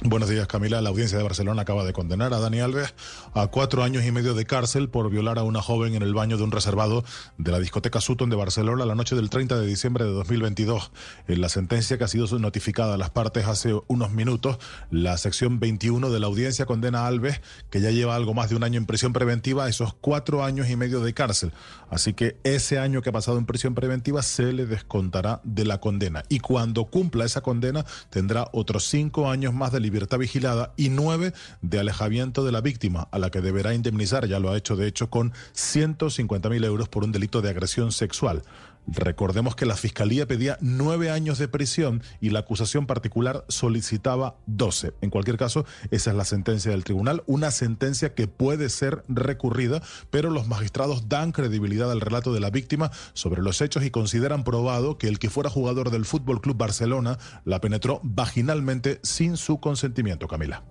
Buenos 0.03 0.29
días, 0.29 0.45
Camila. 0.45 0.79
La 0.79 0.89
audiencia 0.89 1.17
de 1.17 1.23
Barcelona 1.23 1.63
acaba 1.63 1.83
de 1.83 1.91
condenar 1.91 2.31
a 2.31 2.39
Dani 2.39 2.59
Alves 2.59 2.93
a 3.33 3.47
cuatro 3.47 3.83
años 3.83 4.05
y 4.05 4.11
medio 4.11 4.35
de 4.35 4.45
cárcel 4.45 4.89
por 4.89 5.09
violar 5.09 5.39
a 5.39 5.43
una 5.43 5.59
joven 5.59 5.95
en 5.95 6.03
el 6.03 6.13
baño 6.13 6.37
de 6.37 6.43
un 6.43 6.51
reservado 6.51 7.03
de 7.39 7.51
la 7.51 7.59
discoteca 7.59 7.99
Sutton 7.99 8.29
de 8.29 8.35
Barcelona 8.35 8.85
la 8.85 8.93
noche 8.93 9.15
del 9.15 9.31
30 9.31 9.59
de 9.59 9.65
diciembre 9.65 10.05
de 10.05 10.11
2022. 10.11 10.91
En 11.27 11.41
la 11.41 11.49
sentencia 11.49 11.97
que 11.97 12.03
ha 12.03 12.07
sido 12.07 12.27
notificada 12.37 12.93
a 12.93 12.97
las 12.97 13.09
partes 13.09 13.47
hace 13.47 13.73
unos 13.87 14.11
minutos, 14.11 14.59
la 14.91 15.17
sección 15.17 15.59
21 15.59 16.11
de 16.11 16.19
la 16.19 16.27
audiencia 16.27 16.67
condena 16.67 17.01
a 17.01 17.07
Alves, 17.07 17.41
que 17.71 17.81
ya 17.81 17.89
lleva 17.89 18.15
algo 18.15 18.35
más 18.35 18.51
de 18.51 18.55
un 18.55 18.63
año 18.63 18.77
en 18.77 18.85
prisión 18.85 19.13
preventiva, 19.13 19.65
a 19.65 19.69
esos 19.69 19.95
cuatro 19.95 20.43
años 20.43 20.69
y 20.69 20.75
medio 20.75 21.01
de 21.01 21.15
cárcel. 21.15 21.53
Así 21.89 22.13
que 22.13 22.37
ese 22.43 22.77
año 22.77 23.01
que 23.01 23.09
ha 23.09 23.13
pasado 23.13 23.39
en 23.39 23.47
prisión 23.47 23.73
preventiva 23.73 24.21
se 24.21 24.53
le 24.53 24.67
descontará 24.67 25.41
de 25.43 25.65
la 25.65 25.79
condena. 25.79 26.23
Y 26.29 26.37
cuando 26.39 26.85
cumpla 26.85 27.25
esa 27.25 27.41
condena, 27.41 27.83
tendrá 28.11 28.47
otros 28.53 28.83
cinco 28.83 29.27
años 29.31 29.55
más 29.55 29.71
de 29.71 29.86
libertad 29.87 30.19
vigilada 30.19 30.73
y 30.75 30.89
nueve 30.89 31.33
de 31.61 31.79
alejamiento 31.79 32.43
de 32.43 32.51
la 32.51 32.61
víctima, 32.61 33.07
a 33.11 33.19
la 33.19 33.29
que 33.31 33.41
deberá 33.41 33.73
indemnizar, 33.73 34.27
ya 34.27 34.39
lo 34.39 34.51
ha 34.51 34.57
hecho 34.57 34.75
de 34.75 34.87
hecho, 34.87 35.09
con 35.09 35.33
150 35.53 36.49
mil 36.49 36.63
euros 36.63 36.89
por 36.89 37.03
un 37.03 37.11
delito 37.11 37.41
de 37.41 37.49
agresión 37.49 37.91
sexual. 37.91 38.43
Recordemos 38.87 39.55
que 39.55 39.65
la 39.65 39.75
Fiscalía 39.75 40.27
pedía 40.27 40.57
nueve 40.61 41.11
años 41.11 41.37
de 41.37 41.49
prisión 41.49 42.01
y 42.21 42.29
la 42.29 42.39
acusación 42.39 42.85
particular 42.85 43.43
solicitaba 43.49 44.37
doce. 44.45 44.93
En 45.01 45.09
cualquier 45.09 45.37
caso, 45.37 45.65
esa 45.91 46.11
es 46.11 46.15
la 46.15 46.23
sentencia 46.23 46.71
del 46.71 46.85
tribunal, 46.85 47.21
una 47.25 47.51
sentencia 47.51 48.15
que 48.15 48.27
puede 48.27 48.69
ser 48.69 49.03
recurrida, 49.09 49.81
pero 50.09 50.29
los 50.29 50.47
magistrados 50.47 51.09
dan 51.09 51.33
credibilidad 51.33 51.91
al 51.91 52.01
relato 52.01 52.33
de 52.33 52.39
la 52.39 52.49
víctima 52.49 52.91
sobre 53.13 53.41
los 53.41 53.61
hechos 53.61 53.83
y 53.83 53.91
consideran 53.91 54.45
probado 54.45 54.97
que 54.97 55.07
el 55.07 55.19
que 55.19 55.29
fuera 55.29 55.49
jugador 55.49 55.91
del 55.91 56.05
Fútbol 56.05 56.39
Club 56.39 56.57
Barcelona 56.57 57.17
la 57.43 57.59
penetró 57.59 57.99
vaginalmente 58.03 58.99
sin 59.03 59.35
su 59.35 59.59
consentimiento, 59.59 60.27
Camila. 60.27 60.63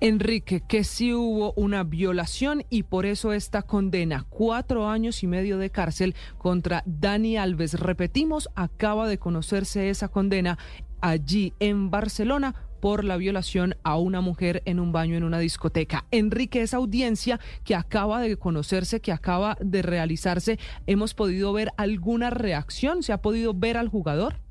Enrique, 0.00 0.62
que 0.66 0.84
sí 0.84 1.14
hubo 1.14 1.52
una 1.56 1.84
violación 1.84 2.64
y 2.68 2.82
por 2.82 3.06
eso 3.06 3.32
esta 3.32 3.62
condena, 3.62 4.26
cuatro 4.28 4.88
años 4.88 5.22
y 5.22 5.26
medio 5.26 5.58
de 5.58 5.70
cárcel 5.70 6.14
contra 6.36 6.82
Dani 6.86 7.36
Alves. 7.36 7.80
Repetimos, 7.80 8.48
acaba 8.54 9.08
de 9.08 9.18
conocerse 9.18 9.88
esa 9.88 10.08
condena 10.08 10.58
allí 11.00 11.52
en 11.60 11.90
Barcelona 11.90 12.54
por 12.80 13.02
la 13.02 13.16
violación 13.16 13.76
a 13.82 13.96
una 13.96 14.20
mujer 14.20 14.62
en 14.66 14.78
un 14.78 14.92
baño 14.92 15.16
en 15.16 15.24
una 15.24 15.38
discoteca. 15.38 16.04
Enrique, 16.10 16.60
esa 16.60 16.76
audiencia 16.76 17.40
que 17.64 17.74
acaba 17.74 18.20
de 18.20 18.36
conocerse, 18.36 19.00
que 19.00 19.10
acaba 19.10 19.56
de 19.60 19.80
realizarse, 19.80 20.58
¿hemos 20.86 21.14
podido 21.14 21.52
ver 21.54 21.70
alguna 21.78 22.28
reacción? 22.28 23.02
¿Se 23.02 23.14
ha 23.14 23.22
podido 23.22 23.54
ver 23.54 23.78
al 23.78 23.88
jugador? 23.88 24.43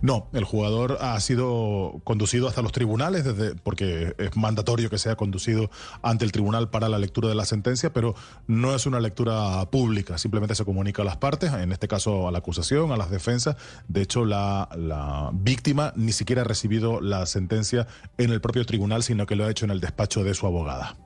No, 0.00 0.28
el 0.32 0.44
jugador 0.44 0.98
ha 1.00 1.18
sido 1.20 2.00
conducido 2.04 2.48
hasta 2.48 2.62
los 2.62 2.72
tribunales, 2.72 3.24
desde, 3.24 3.54
porque 3.54 4.14
es 4.18 4.36
mandatorio 4.36 4.90
que 4.90 4.98
sea 4.98 5.16
conducido 5.16 5.70
ante 6.02 6.24
el 6.24 6.32
tribunal 6.32 6.70
para 6.70 6.88
la 6.88 6.98
lectura 6.98 7.28
de 7.28 7.34
la 7.34 7.44
sentencia, 7.44 7.92
pero 7.92 8.14
no 8.46 8.74
es 8.74 8.86
una 8.86 9.00
lectura 9.00 9.68
pública, 9.70 10.18
simplemente 10.18 10.54
se 10.54 10.64
comunica 10.64 11.02
a 11.02 11.04
las 11.04 11.16
partes, 11.16 11.52
en 11.52 11.72
este 11.72 11.88
caso 11.88 12.28
a 12.28 12.30
la 12.30 12.38
acusación, 12.38 12.92
a 12.92 12.96
las 12.96 13.10
defensas. 13.10 13.56
De 13.88 14.02
hecho, 14.02 14.24
la, 14.24 14.68
la 14.76 15.30
víctima 15.32 15.92
ni 15.96 16.12
siquiera 16.12 16.42
ha 16.42 16.44
recibido 16.44 17.00
la 17.00 17.26
sentencia 17.26 17.86
en 18.18 18.30
el 18.30 18.40
propio 18.40 18.64
tribunal, 18.64 19.02
sino 19.02 19.26
que 19.26 19.36
lo 19.36 19.44
ha 19.44 19.50
hecho 19.50 19.64
en 19.64 19.70
el 19.70 19.80
despacho 19.80 20.24
de 20.24 20.34
su 20.34 20.46
abogada. 20.46 20.96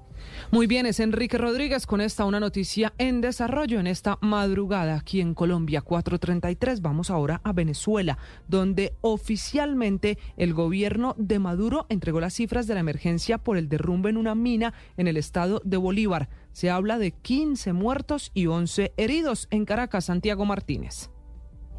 Muy 0.52 0.66
bien, 0.66 0.84
es 0.84 1.00
Enrique 1.00 1.38
Rodríguez 1.38 1.86
con 1.86 2.02
esta 2.02 2.26
una 2.26 2.38
noticia 2.38 2.92
en 2.98 3.22
desarrollo 3.22 3.80
en 3.80 3.86
esta 3.86 4.18
madrugada 4.20 4.96
aquí 4.96 5.22
en 5.22 5.32
Colombia 5.32 5.80
433. 5.80 6.82
Vamos 6.82 7.08
ahora 7.08 7.40
a 7.42 7.54
Venezuela, 7.54 8.18
donde 8.48 8.92
oficialmente 9.00 10.18
el 10.36 10.52
gobierno 10.52 11.14
de 11.16 11.38
Maduro 11.38 11.86
entregó 11.88 12.20
las 12.20 12.34
cifras 12.34 12.66
de 12.66 12.74
la 12.74 12.80
emergencia 12.80 13.38
por 13.38 13.56
el 13.56 13.70
derrumbe 13.70 14.10
en 14.10 14.18
una 14.18 14.34
mina 14.34 14.74
en 14.98 15.08
el 15.08 15.16
estado 15.16 15.62
de 15.64 15.78
Bolívar. 15.78 16.28
Se 16.52 16.68
habla 16.68 16.98
de 16.98 17.12
15 17.12 17.72
muertos 17.72 18.30
y 18.34 18.44
11 18.44 18.92
heridos 18.98 19.48
en 19.50 19.64
Caracas, 19.64 20.04
Santiago 20.04 20.44
Martínez. 20.44 21.11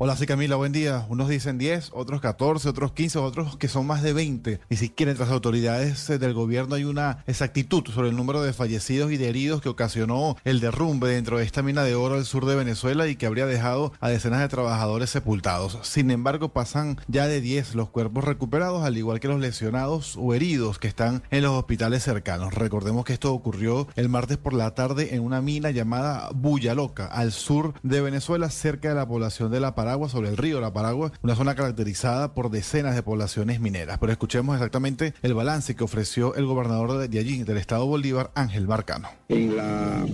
Hola, 0.06 0.18
soy 0.18 0.28
Camila, 0.28 0.58
buen 0.58 0.74
día. 0.74 1.06
Unos 1.08 1.30
dicen 1.30 1.58
10, 1.58 1.92
otros 1.94 2.20
14, 2.20 2.68
otros 2.68 2.92
15, 2.92 3.20
otros 3.20 3.56
que 3.56 3.70
son 3.70 3.88
más 3.88 4.04
de 4.04 4.12
20. 4.12 4.60
Ni 4.70 4.76
siquiera 4.76 5.14
entre 5.14 5.24
las 5.26 5.34
autoridades 5.34 6.10
eh, 6.10 6.20
del 6.20 6.34
gobierno 6.34 6.76
hay 6.76 6.84
una 6.84 7.24
exactitud 7.26 7.88
sobre 7.88 8.10
el 8.10 8.18
número 8.18 8.42
de 8.42 8.52
fallecidos 8.52 9.14
y 9.14 9.18
de 9.18 9.30
heridos 9.30 9.62
que 9.62 9.70
ocasionó 9.70 10.36
el 10.44 10.60
derrumbe 10.60 11.08
dentro 11.08 11.38
de 11.38 11.46
esta 11.46 11.62
mina 11.62 11.84
de 11.84 11.96
oro 11.96 12.16
al 12.16 12.26
sur 12.26 12.46
de 12.46 12.58
Venezuela 12.58 13.08
y 13.08 13.16
que 13.16 13.28
habría 13.28 13.46
dejado 13.46 13.94
a 14.02 14.10
decenas 14.10 14.42
de 14.42 14.50
trabajadores 14.50 15.10
sepultados. 15.10 15.80
Sin 15.84 16.12
embargo, 16.12 16.50
pasan 16.50 17.00
ya 17.08 17.28
de 17.28 17.40
10 17.40 17.74
los 17.74 17.88
cuerpos 17.88 18.26
recuperados, 18.26 18.84
al 18.84 18.98
igual 18.98 19.22
que 19.22 19.30
los 19.30 19.40
lesionados 19.40 20.18
o 20.20 20.34
heridos 20.34 20.80
que 20.80 20.90
están 20.90 21.24
en 21.32 21.44
los 21.44 21.54
hospitales 21.54 22.04
cercanos. 22.04 22.54
Recordemos 22.54 23.06
que 23.06 23.14
esto 23.14 23.32
ocurrió 23.34 23.88
el 23.96 24.10
martes 24.10 24.38
por 24.38 24.52
la 24.52 24.76
tarde 24.76 25.16
en 25.16 25.22
una 25.22 25.42
mina 25.42 25.72
llamada 25.72 26.30
Bulla 26.36 26.76
al 27.10 27.32
sur 27.32 27.74
de 27.84 28.02
Venezuela, 28.02 28.50
cerca 28.50 28.90
de 28.90 28.96
la 28.96 29.08
población 29.08 29.50
de 29.50 29.62
La 29.62 29.76
Parada 29.76 29.93
sobre 30.10 30.30
el 30.30 30.38
río 30.38 30.60
La 30.60 30.74
Paragua, 30.74 31.12
una 31.22 31.36
zona 31.36 31.56
caracterizada 31.56 32.34
por 32.34 32.50
decenas 32.50 32.96
de 32.96 33.04
poblaciones 33.04 33.60
mineras. 33.60 34.00
Pero 34.00 34.12
escuchemos 34.12 34.56
exactamente 34.56 35.14
el 35.22 35.34
balance 35.34 35.76
que 35.76 35.84
ofreció 35.84 36.34
el 36.36 36.46
gobernador 36.46 37.08
de 37.08 37.20
allí, 37.20 37.44
del 37.44 37.58
estado 37.58 37.86
Bolívar, 37.86 38.32
Ángel 38.34 38.68
Marcano. 38.68 39.08
En 39.30 39.56
la 39.56 40.06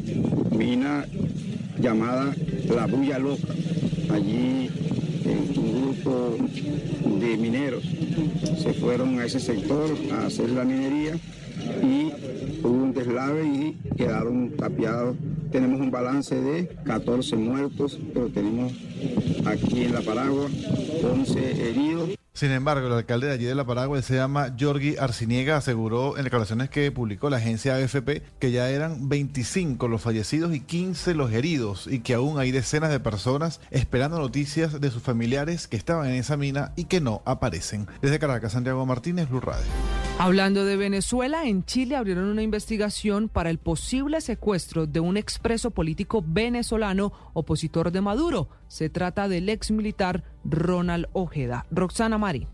mina 0.51 1.05
llamada 1.80 2.34
La 2.67 2.88
Bulla 2.88 3.19
Loca, 3.19 3.53
allí 4.13 4.69
un 5.25 5.82
grupo 5.82 6.36
de 7.19 7.38
mineros 7.38 7.84
se 8.61 8.73
fueron 8.73 9.19
a 9.19 9.25
ese 9.25 9.39
sector 9.39 9.89
a 10.13 10.25
hacer 10.25 10.49
la 10.49 10.65
minería 10.65 11.17
y 11.84 12.12
hubo 12.64 12.70
un 12.70 12.93
deslave 12.93 13.43
y 13.43 13.78
quedaron 13.95 14.51
tapiados 14.51 15.16
tenemos 15.51 15.80
un 15.80 15.91
balance 15.91 16.36
de 16.36 16.68
14 16.86 17.36
muertos, 17.36 17.99
pero 18.14 18.30
tenemos 18.30 18.72
aquí 19.45 19.84
en 19.84 19.93
La 19.93 20.01
Paragua 20.01 20.47
11 21.03 21.70
heridos. 21.70 22.10
Sin 22.34 22.51
embargo, 22.51 22.88
el 22.88 22.93
alcalde 22.93 23.28
de 23.28 23.34
allí 23.34 23.45
de 23.45 23.55
La 23.55 23.66
Paragua, 23.66 24.01
se 24.01 24.16
llama 24.16 24.55
Jorgi 24.57 24.95
Arciniega, 24.97 25.57
aseguró 25.57 26.18
en 26.18 26.24
declaraciones 26.24 26.70
que 26.70 26.89
publicó 26.91 27.30
la 27.30 27.38
agencia 27.38 27.76
AFP 27.76 28.22
que 28.39 28.51
ya 28.51 28.70
eran 28.70 29.10
25 29.10 29.88
los 29.88 30.01
fallecidos 30.01 30.53
y 30.53 30.62
15 30.62 31.16
los 31.16 31.34
heridos 31.34 31.88
y 31.88 31.99
que 31.99 32.14
aún 32.14 32.39
hay 32.39 32.51
decenas 32.51 32.91
de 32.91 32.99
personas 32.99 33.60
esperando 33.72 34.20
noticias 34.20 34.80
de 34.80 34.91
sus 34.91 35.01
familiares 35.03 35.68
que 35.68 35.76
estaban 35.76 36.07
en 36.07 36.16
esa 36.16 36.38
mina 36.38 36.72
y 36.78 36.86
que 36.86 37.01
no 37.01 37.22
aparecen. 37.26 37.88
Desde 38.01 38.20
Caracas, 38.20 38.53
Santiago 38.53 38.86
Martínez, 38.86 39.28
Blue 39.28 39.41
Radio. 39.41 39.66
Hablando 40.22 40.65
de 40.65 40.76
Venezuela, 40.76 41.45
en 41.45 41.63
Chile 41.63 41.95
abrieron 41.95 42.26
una 42.26 42.43
investigación 42.43 43.30
para 43.30 43.49
el 43.49 43.57
posible 43.57 44.20
secuestro 44.20 44.86
de 44.86 44.99
un 44.99 45.15
expreso 45.15 45.72
político 45.72 46.22
venezolano 46.28 47.13
opositor 47.32 47.89
de 47.93 48.01
Maduro. 48.01 48.49
Se 48.67 48.89
trata 48.89 49.30
del 49.30 49.47
ex 49.47 49.72
militar 49.72 50.26
Ronald 50.43 51.07
Ojeda. 51.13 51.65
Roxana 51.72 52.17
Mari. 52.17 52.47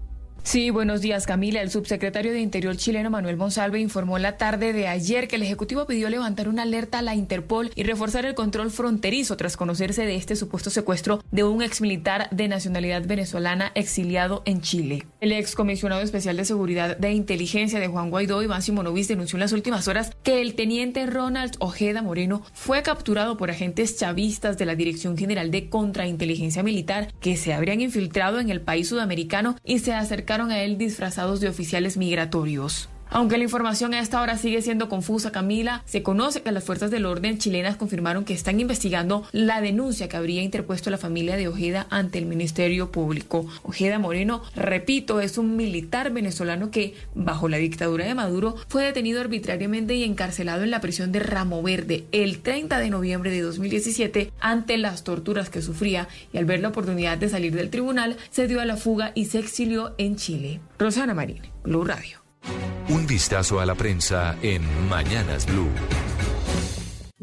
Sí, 0.46 0.70
buenos 0.70 1.02
días 1.02 1.26
Camila. 1.26 1.60
El 1.60 1.72
subsecretario 1.72 2.32
de 2.32 2.40
Interior 2.40 2.78
chileno 2.78 3.10
Manuel 3.10 3.36
Monsalve 3.36 3.80
informó 3.80 4.20
la 4.20 4.38
tarde 4.38 4.74
de 4.74 4.88
ayer 4.88 5.28
que 5.28 5.38
el 5.38 5.42
Ejecutivo 5.42 5.88
pidió 5.88 6.08
levantar 6.08 6.48
una 6.48 6.62
alerta 6.62 7.00
a 7.00 7.02
la 7.02 7.16
Interpol 7.16 7.72
y 7.74 7.82
reforzar 7.82 8.28
el 8.28 8.36
control 8.36 8.70
fronterizo 8.70 9.38
tras 9.38 9.58
conocerse 9.58 10.06
de 10.06 10.16
este 10.16 10.36
supuesto 10.36 10.70
secuestro 10.70 11.24
de 11.32 11.44
un 11.44 11.64
exmilitar 11.64 12.30
de 12.30 12.48
nacionalidad 12.48 13.08
venezolana 13.08 13.72
exiliado 13.74 14.44
en 14.46 14.62
Chile. 14.62 15.08
El 15.20 15.32
excomisionado 15.32 16.04
especial 16.04 16.38
de 16.38 16.46
seguridad 16.46 16.96
de 16.96 17.12
inteligencia 17.12 17.80
de 17.80 17.88
Juan 17.88 18.12
Guaidó, 18.12 18.44
Iván 18.44 18.62
Simonovic, 18.62 19.08
denunció 19.08 19.38
en 19.38 19.42
las 19.42 19.52
últimas 19.52 19.88
horas 19.88 20.12
que 20.22 20.42
el 20.42 20.54
teniente 20.54 21.08
Ronald 21.08 21.56
Ojeda 21.58 22.04
Moreno 22.04 22.44
fue 22.54 22.84
capturado 22.84 23.36
por 23.36 23.50
agentes 23.50 23.98
chavistas 23.98 24.60
de 24.60 24.68
la 24.68 24.76
Dirección 24.76 25.18
General 25.18 25.50
de 25.50 25.70
Contrainteligencia 25.70 26.62
Militar 26.62 27.12
que 27.20 27.36
se 27.36 27.52
habrían 27.52 27.82
infiltrado 27.82 28.40
en 28.40 28.52
el 28.52 28.62
país 28.62 28.90
sudamericano 28.90 29.56
y 29.64 29.80
se 29.80 29.94
acercaron 29.94 30.35
a 30.42 30.62
él 30.64 30.78
disfrazados 30.78 31.40
de 31.40 31.48
oficiales 31.48 31.98
migratorios. 31.98 32.90
Aunque 33.16 33.38
la 33.38 33.46
información 33.46 33.94
a 33.94 34.02
esta 34.02 34.22
hora 34.22 34.38
sigue 34.38 34.62
siendo 34.62 34.90
confusa, 34.90 35.32
Camila, 35.32 35.84
se 35.86 36.04
conoce 36.04 36.42
que 36.42 36.52
las 36.52 36.66
fuerzas 36.66 36.92
del 36.92 37.06
orden 37.06 37.38
chilenas 37.38 37.78
confirmaron 37.78 38.26
que 38.26 38.34
están 38.34 38.60
investigando 38.60 39.24
la 39.32 39.62
denuncia 39.62 40.10
que 40.10 40.18
habría 40.18 40.44
interpuesto 40.44 40.90
la 40.90 40.98
familia 40.98 41.38
de 41.38 41.48
Ojeda 41.48 41.88
ante 41.90 42.18
el 42.18 42.26
Ministerio 42.26 42.92
Público. 42.92 43.48
Ojeda 43.64 44.00
Moreno, 44.00 44.42
repito, 44.54 45.22
es 45.22 45.38
un 45.38 45.56
militar 45.56 46.12
venezolano 46.12 46.72
que, 46.72 46.94
bajo 47.14 47.48
la 47.48 47.56
dictadura 47.56 48.04
de 48.04 48.16
Maduro, 48.16 48.58
fue 48.68 48.84
detenido 48.84 49.22
arbitrariamente 49.22 49.96
y 49.96 50.04
encarcelado 50.04 50.64
en 50.64 50.72
la 50.72 50.82
prisión 50.82 51.14
de 51.14 51.20
Ramo 51.20 51.64
Verde 51.64 52.04
el 52.12 52.40
30 52.40 52.80
de 52.80 52.90
noviembre 52.90 53.32
de 53.32 53.40
2017 53.40 54.34
ante 54.42 54.78
las 54.78 55.06
torturas 55.06 55.50
que 55.50 55.62
sufría 55.62 56.10
y 56.34 56.38
al 56.38 56.44
ver 56.44 56.60
la 56.60 56.68
oportunidad 56.68 57.18
de 57.18 57.30
salir 57.30 57.56
del 57.56 57.70
tribunal, 57.70 58.18
se 58.30 58.50
dio 58.50 58.60
a 58.60 58.66
la 58.66 58.76
fuga 58.76 59.14
y 59.16 59.24
se 59.24 59.40
exilió 59.40 59.96
en 59.98 60.18
Chile. 60.18 60.60
Rosana 60.78 61.14
Marín, 61.14 61.44
Blue 61.64 61.86
Radio. 61.86 62.25
Un 62.90 63.08
vistazo 63.08 63.60
a 63.60 63.66
la 63.66 63.76
prensa 63.76 64.38
en 64.42 64.62
Mañanas 64.90 65.46
Blue. 65.46 65.70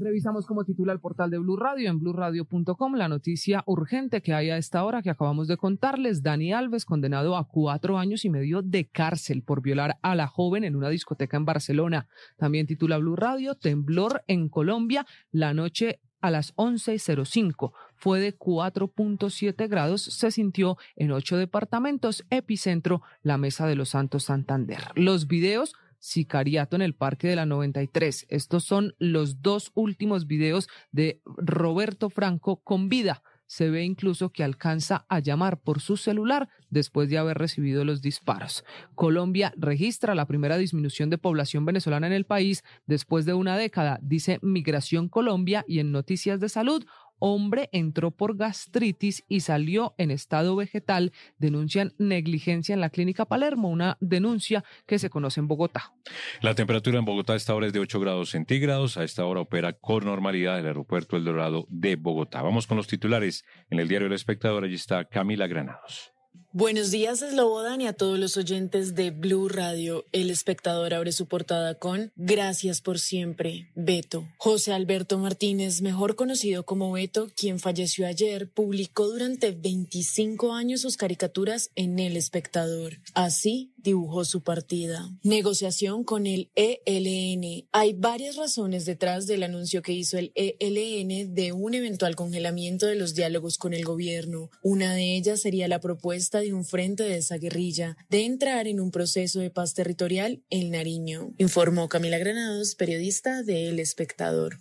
Revisamos 0.02 0.46
como 0.46 0.64
titula 0.64 0.92
el 0.92 1.00
portal 1.00 1.30
de 1.30 1.38
Blue 1.38 1.56
Radio 1.56 1.88
en 1.88 2.00
bluradio.com 2.00 2.94
la 2.94 3.08
noticia 3.08 3.62
urgente 3.66 4.20
que 4.20 4.34
hay 4.34 4.50
a 4.50 4.56
esta 4.56 4.84
hora 4.84 5.00
que 5.00 5.10
acabamos 5.10 5.46
de 5.46 5.56
contarles. 5.56 6.22
Dani 6.22 6.52
Alves 6.52 6.84
condenado 6.84 7.36
a 7.36 7.46
cuatro 7.46 7.98
años 7.98 8.24
y 8.24 8.30
medio 8.30 8.62
de 8.62 8.88
cárcel 8.88 9.42
por 9.42 9.62
violar 9.62 9.98
a 10.02 10.16
la 10.16 10.26
joven 10.26 10.64
en 10.64 10.74
una 10.74 10.88
discoteca 10.88 11.36
en 11.36 11.44
Barcelona. 11.44 12.08
También 12.36 12.66
titula 12.66 12.98
Blue 12.98 13.14
Radio 13.14 13.54
Temblor 13.54 14.24
en 14.26 14.48
Colombia 14.48 15.06
la 15.30 15.54
noche 15.54 16.00
a 16.20 16.30
las 16.30 16.54
11.05. 16.56 17.72
Fue 18.03 18.18
de 18.18 18.36
4.7 18.36 19.68
grados, 19.68 20.03
se 20.03 20.32
sintió 20.32 20.76
en 20.96 21.12
ocho 21.12 21.36
departamentos, 21.36 22.24
epicentro 22.30 23.00
la 23.22 23.38
Mesa 23.38 23.68
de 23.68 23.76
los 23.76 23.90
Santos 23.90 24.24
Santander. 24.24 24.80
Los 24.96 25.28
videos 25.28 25.76
Sicariato 26.00 26.74
en 26.74 26.82
el 26.82 26.96
Parque 26.96 27.28
de 27.28 27.36
la 27.36 27.46
93. 27.46 28.26
Estos 28.28 28.64
son 28.64 28.96
los 28.98 29.40
dos 29.40 29.70
últimos 29.74 30.26
videos 30.26 30.68
de 30.90 31.22
Roberto 31.24 32.11
Franco 32.11 32.57
con 32.57 32.88
vida 32.88 33.22
se 33.53 33.68
ve 33.68 33.84
incluso 33.84 34.30
que 34.30 34.44
alcanza 34.44 35.05
a 35.11 35.18
llamar 35.18 35.61
por 35.61 35.82
su 35.82 35.98
celular 35.98 36.48
después 36.70 37.11
de 37.11 37.18
haber 37.18 37.36
recibido 37.36 37.84
los 37.84 38.00
disparos. 38.00 38.64
Colombia 38.94 39.53
registra 39.59 40.14
la 40.14 40.24
primera 40.24 40.57
disminución 40.57 41.11
de 41.11 41.18
población 41.18 41.66
venezolana 41.66 42.07
en 42.07 42.14
el 42.14 42.24
país 42.24 42.64
después 42.86 43.26
de 43.26 43.34
una 43.34 43.59
década, 43.59 43.98
dice 44.00 44.38
Migración 44.40 45.11
Colombia 45.11 45.66
y 45.68 45.80
en 45.80 45.92
Noticias 45.92 46.40
de 46.40 46.48
Salud, 46.48 46.86
hombre 47.22 47.70
entró 47.72 48.10
por 48.10 48.36
gastritis 48.36 49.24
y 49.28 49.40
salió 49.40 49.94
en 49.96 50.10
estado 50.10 50.56
vegetal. 50.56 51.12
Denuncian 51.38 51.94
negligencia 51.96 52.74
en 52.74 52.80
la 52.80 52.90
clínica 52.90 53.26
Palermo, 53.26 53.68
una 53.68 53.96
denuncia 54.00 54.64
que 54.86 54.98
se 54.98 55.08
conoce 55.08 55.38
en 55.38 55.46
Bogotá. 55.46 55.94
La 56.40 56.56
temperatura 56.56 56.98
en 56.98 57.04
Bogotá 57.04 57.34
a 57.34 57.36
esta 57.36 57.54
hora 57.54 57.68
es 57.68 57.72
de 57.72 57.78
8 57.78 58.00
grados 58.00 58.30
centígrados. 58.30 58.96
A 58.96 59.04
esta 59.04 59.24
hora 59.24 59.40
opera 59.40 59.72
con 59.72 60.04
normalidad 60.04 60.58
el 60.58 60.66
aeropuerto 60.66 61.16
El 61.16 61.24
Dorado 61.24 61.64
de 61.68 61.94
Bogotá. 61.94 62.42
Vamos 62.42 62.66
con 62.66 62.76
los 62.76 62.88
titulares. 62.88 63.44
En 63.70 63.78
el 63.78 63.86
diario 63.86 64.08
El 64.08 64.14
Espectador, 64.14 64.64
allí 64.64 64.74
está 64.74 65.04
Camila 65.04 65.46
Granados. 65.46 66.11
Buenos 66.55 66.90
días, 66.90 67.20
Slobodan 67.20 67.80
y 67.80 67.86
a 67.86 67.94
todos 67.94 68.18
los 68.18 68.36
oyentes 68.36 68.94
de 68.94 69.11
Blue 69.11 69.48
Radio. 69.48 70.05
El 70.12 70.28
espectador 70.28 70.92
abre 70.92 71.12
su 71.12 71.26
portada 71.26 71.76
con 71.76 72.12
Gracias 72.14 72.82
por 72.82 72.98
siempre, 72.98 73.70
Beto. 73.74 74.28
José 74.36 74.74
Alberto 74.74 75.16
Martínez, 75.16 75.80
mejor 75.80 76.14
conocido 76.14 76.66
como 76.66 76.92
Beto, 76.92 77.30
quien 77.34 77.59
falleció 77.59 78.07
ayer, 78.07 78.50
publicó 78.50 79.09
durante 79.09 79.53
25 79.53 80.53
años 80.53 80.82
sus 80.82 80.98
caricaturas 80.98 81.70
en 81.74 81.98
El 81.98 82.18
Espectador. 82.18 82.98
Así 83.14 83.71
dibujó 83.83 84.24
su 84.24 84.43
partida. 84.43 85.11
Negociación 85.22 86.05
con 86.05 86.26
el 86.26 86.51
ELN. 86.55 87.66
Hay 87.72 87.93
varias 87.95 88.37
razones 88.37 88.85
detrás 88.85 89.26
del 89.26 89.43
anuncio 89.43 89.83
que 89.83 89.93
hizo 89.93 90.18
el 90.18 90.33
ELN 90.35 91.35
de 91.35 91.53
un 91.53 91.74
eventual 91.74 92.16
congelamiento 92.16 92.87
de 92.87 92.97
los 92.97 93.14
diálogos 93.14 93.59
con 93.59 93.74
el 93.74 93.85
gobierno. 93.85 94.51
Una 94.62 94.95
de 94.95 95.16
ellas 95.16 95.41
sería 95.41 95.68
la 95.68 95.80
propuesta 95.80 96.41
de 96.41 96.53
un 96.53 96.64
frente 96.64 97.03
de 97.03 97.16
esa 97.16 97.39
guerrilla 97.39 97.97
de 98.09 98.24
entrar 98.24 98.66
en 98.66 98.80
un 98.80 98.91
proceso 98.91 99.41
de 99.41 99.51
paz 99.51 99.74
territorial 99.74 100.43
en 100.51 100.70
Nariño, 100.70 101.33
informó 101.39 101.89
Camila 101.89 102.18
Granados, 102.18 102.74
periodista 102.74 103.43
de 103.43 103.68
El 103.68 103.80
Espectador. 103.80 104.59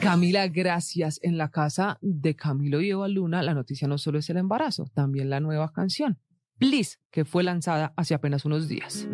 Camila, 0.00 0.48
gracias. 0.48 1.18
En 1.22 1.36
la 1.36 1.50
casa 1.50 1.98
de 2.00 2.34
Camilo 2.34 2.80
y 2.80 2.90
Eva 2.90 3.08
Luna, 3.08 3.42
la 3.42 3.54
noticia 3.54 3.88
no 3.88 3.98
solo 3.98 4.18
es 4.18 4.30
el 4.30 4.38
embarazo, 4.38 4.90
también 4.94 5.28
la 5.28 5.40
nueva 5.40 5.72
canción, 5.72 6.18
Please, 6.60 6.98
que 7.10 7.24
fue 7.24 7.42
lanzada 7.42 7.94
hace 7.96 8.12
apenas 8.12 8.44
unos 8.44 8.68
días. 8.68 9.08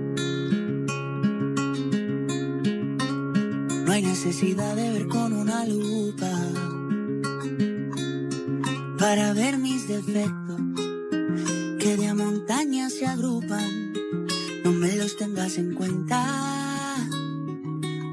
No 3.85 3.93
hay 3.93 4.03
necesidad 4.03 4.75
de 4.75 4.91
ver 4.91 5.07
con 5.07 5.33
una 5.33 5.65
lupa 5.65 6.29
para 8.99 9.33
ver 9.33 9.59
mis 9.59 9.87
defectos 9.87 10.61
que 11.79 11.97
de 11.97 12.09
a 12.09 12.15
montaña 12.17 12.91
se 12.91 13.07
agrupan. 13.07 13.93
No 14.65 14.73
me 14.73 14.97
los 14.97 15.17
tengas 15.17 15.57
en 15.57 15.73
cuenta. 15.77 16.97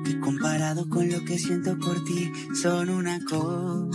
Y 0.06 0.20
comparado 0.20 0.88
con 0.88 1.12
lo 1.12 1.26
que 1.26 1.40
siento 1.40 1.76
por 1.80 2.04
ti, 2.04 2.32
son 2.62 2.92
una 2.92 3.20
cosa. 3.26 3.88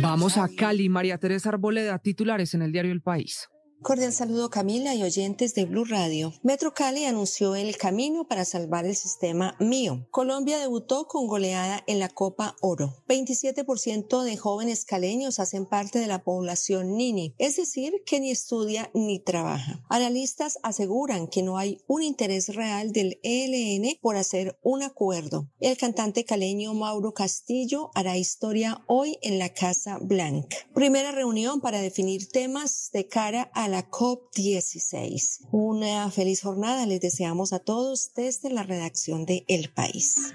Vamos 0.00 0.38
a 0.38 0.48
Cali, 0.48 0.88
María 0.88 1.18
Teresa 1.18 1.50
Arboleda, 1.50 1.98
titulares 1.98 2.54
en 2.54 2.62
el 2.62 2.72
diario 2.72 2.90
El 2.90 3.02
País. 3.02 3.50
Cordial 3.84 4.14
saludo 4.14 4.48
Camila 4.48 4.94
y 4.94 5.02
oyentes 5.02 5.54
de 5.54 5.66
Blue 5.66 5.84
Radio. 5.84 6.32
Metro 6.42 6.72
Cali 6.72 7.04
anunció 7.04 7.54
el 7.54 7.76
camino 7.76 8.26
para 8.26 8.46
salvar 8.46 8.86
el 8.86 8.96
sistema 8.96 9.56
mío. 9.60 10.06
Colombia 10.10 10.58
debutó 10.58 11.06
con 11.06 11.26
goleada 11.26 11.84
en 11.86 11.98
la 11.98 12.08
Copa 12.08 12.56
Oro. 12.62 12.94
27% 13.10 14.22
de 14.22 14.38
jóvenes 14.38 14.86
caleños 14.86 15.38
hacen 15.38 15.66
parte 15.66 15.98
de 15.98 16.06
la 16.06 16.24
población 16.24 16.96
Nini, 16.96 17.34
es 17.36 17.56
decir, 17.56 18.02
que 18.06 18.20
ni 18.20 18.30
estudia 18.30 18.90
ni 18.94 19.18
trabaja. 19.18 19.84
Analistas 19.90 20.58
aseguran 20.62 21.26
que 21.28 21.42
no 21.42 21.58
hay 21.58 21.82
un 21.86 22.02
interés 22.02 22.54
real 22.54 22.90
del 22.90 23.20
ELN 23.22 23.98
por 24.00 24.16
hacer 24.16 24.58
un 24.62 24.82
acuerdo. 24.82 25.50
El 25.60 25.76
cantante 25.76 26.24
caleño 26.24 26.72
Mauro 26.72 27.12
Castillo 27.12 27.90
hará 27.94 28.16
historia 28.16 28.82
hoy 28.86 29.18
en 29.20 29.38
la 29.38 29.50
Casa 29.50 29.98
Blanca. 30.00 30.56
Primera 30.72 31.12
reunión 31.12 31.60
para 31.60 31.82
definir 31.82 32.30
temas 32.30 32.88
de 32.90 33.08
cara 33.08 33.50
a 33.52 33.68
la 33.68 33.73
COP16. 33.82 35.48
Una 35.50 36.10
feliz 36.10 36.42
jornada 36.42 36.86
les 36.86 37.00
deseamos 37.00 37.52
a 37.52 37.58
todos 37.58 38.12
desde 38.16 38.50
la 38.50 38.62
redacción 38.62 39.26
de 39.26 39.44
El 39.48 39.70
País. 39.70 40.32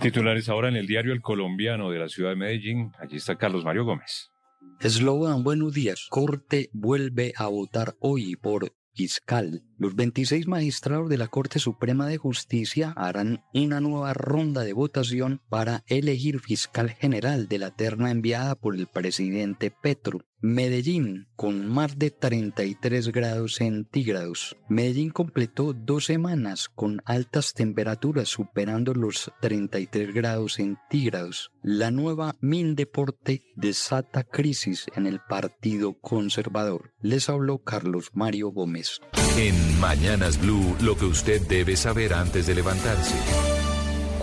Titulares 0.00 0.48
ahora 0.48 0.68
en 0.68 0.76
el 0.76 0.86
diario 0.86 1.12
El 1.12 1.20
Colombiano 1.20 1.90
de 1.90 1.98
la 1.98 2.08
ciudad 2.08 2.30
de 2.30 2.36
Medellín. 2.36 2.92
Allí 2.98 3.16
está 3.16 3.36
Carlos 3.36 3.64
Mario 3.64 3.84
Gómez. 3.84 4.30
Eslogan, 4.80 5.42
buenos 5.42 5.74
días. 5.74 6.06
Corte 6.08 6.70
vuelve 6.72 7.32
a 7.36 7.48
votar 7.48 7.96
hoy 8.00 8.36
por 8.36 8.72
fiscal. 8.94 9.62
Los 9.78 9.94
26 9.94 10.48
magistrados 10.48 11.08
de 11.08 11.18
la 11.18 11.28
Corte 11.28 11.60
Suprema 11.60 12.08
de 12.08 12.16
Justicia 12.16 12.92
harán 12.96 13.44
una 13.54 13.78
nueva 13.78 14.12
ronda 14.12 14.62
de 14.62 14.72
votación 14.72 15.40
para 15.48 15.84
elegir 15.86 16.40
fiscal 16.40 16.90
general 16.90 17.46
de 17.46 17.58
la 17.58 17.70
terna 17.70 18.10
enviada 18.10 18.56
por 18.56 18.74
el 18.74 18.88
presidente 18.88 19.70
Petro. 19.70 20.18
Medellín, 20.40 21.26
con 21.34 21.66
más 21.66 21.98
de 21.98 22.10
33 22.12 23.10
grados 23.10 23.56
centígrados. 23.56 24.56
Medellín 24.68 25.10
completó 25.10 25.72
dos 25.72 26.04
semanas 26.06 26.68
con 26.68 27.02
altas 27.04 27.54
temperaturas 27.54 28.28
superando 28.28 28.94
los 28.94 29.32
33 29.40 30.14
grados 30.14 30.54
centígrados. 30.54 31.50
La 31.62 31.90
nueva 31.90 32.36
Mindeporte 32.40 33.42
desata 33.56 34.22
crisis 34.22 34.86
en 34.94 35.06
el 35.06 35.20
Partido 35.20 35.98
Conservador. 36.00 36.92
Les 37.00 37.28
habló 37.28 37.58
Carlos 37.58 38.10
Mario 38.12 38.50
Gómez. 38.50 39.00
Mañanas 39.80 40.40
Blue, 40.40 40.76
lo 40.80 40.96
que 40.96 41.04
usted 41.04 41.40
debe 41.46 41.76
saber 41.76 42.14
antes 42.14 42.46
de 42.46 42.54
levantarse. 42.54 43.57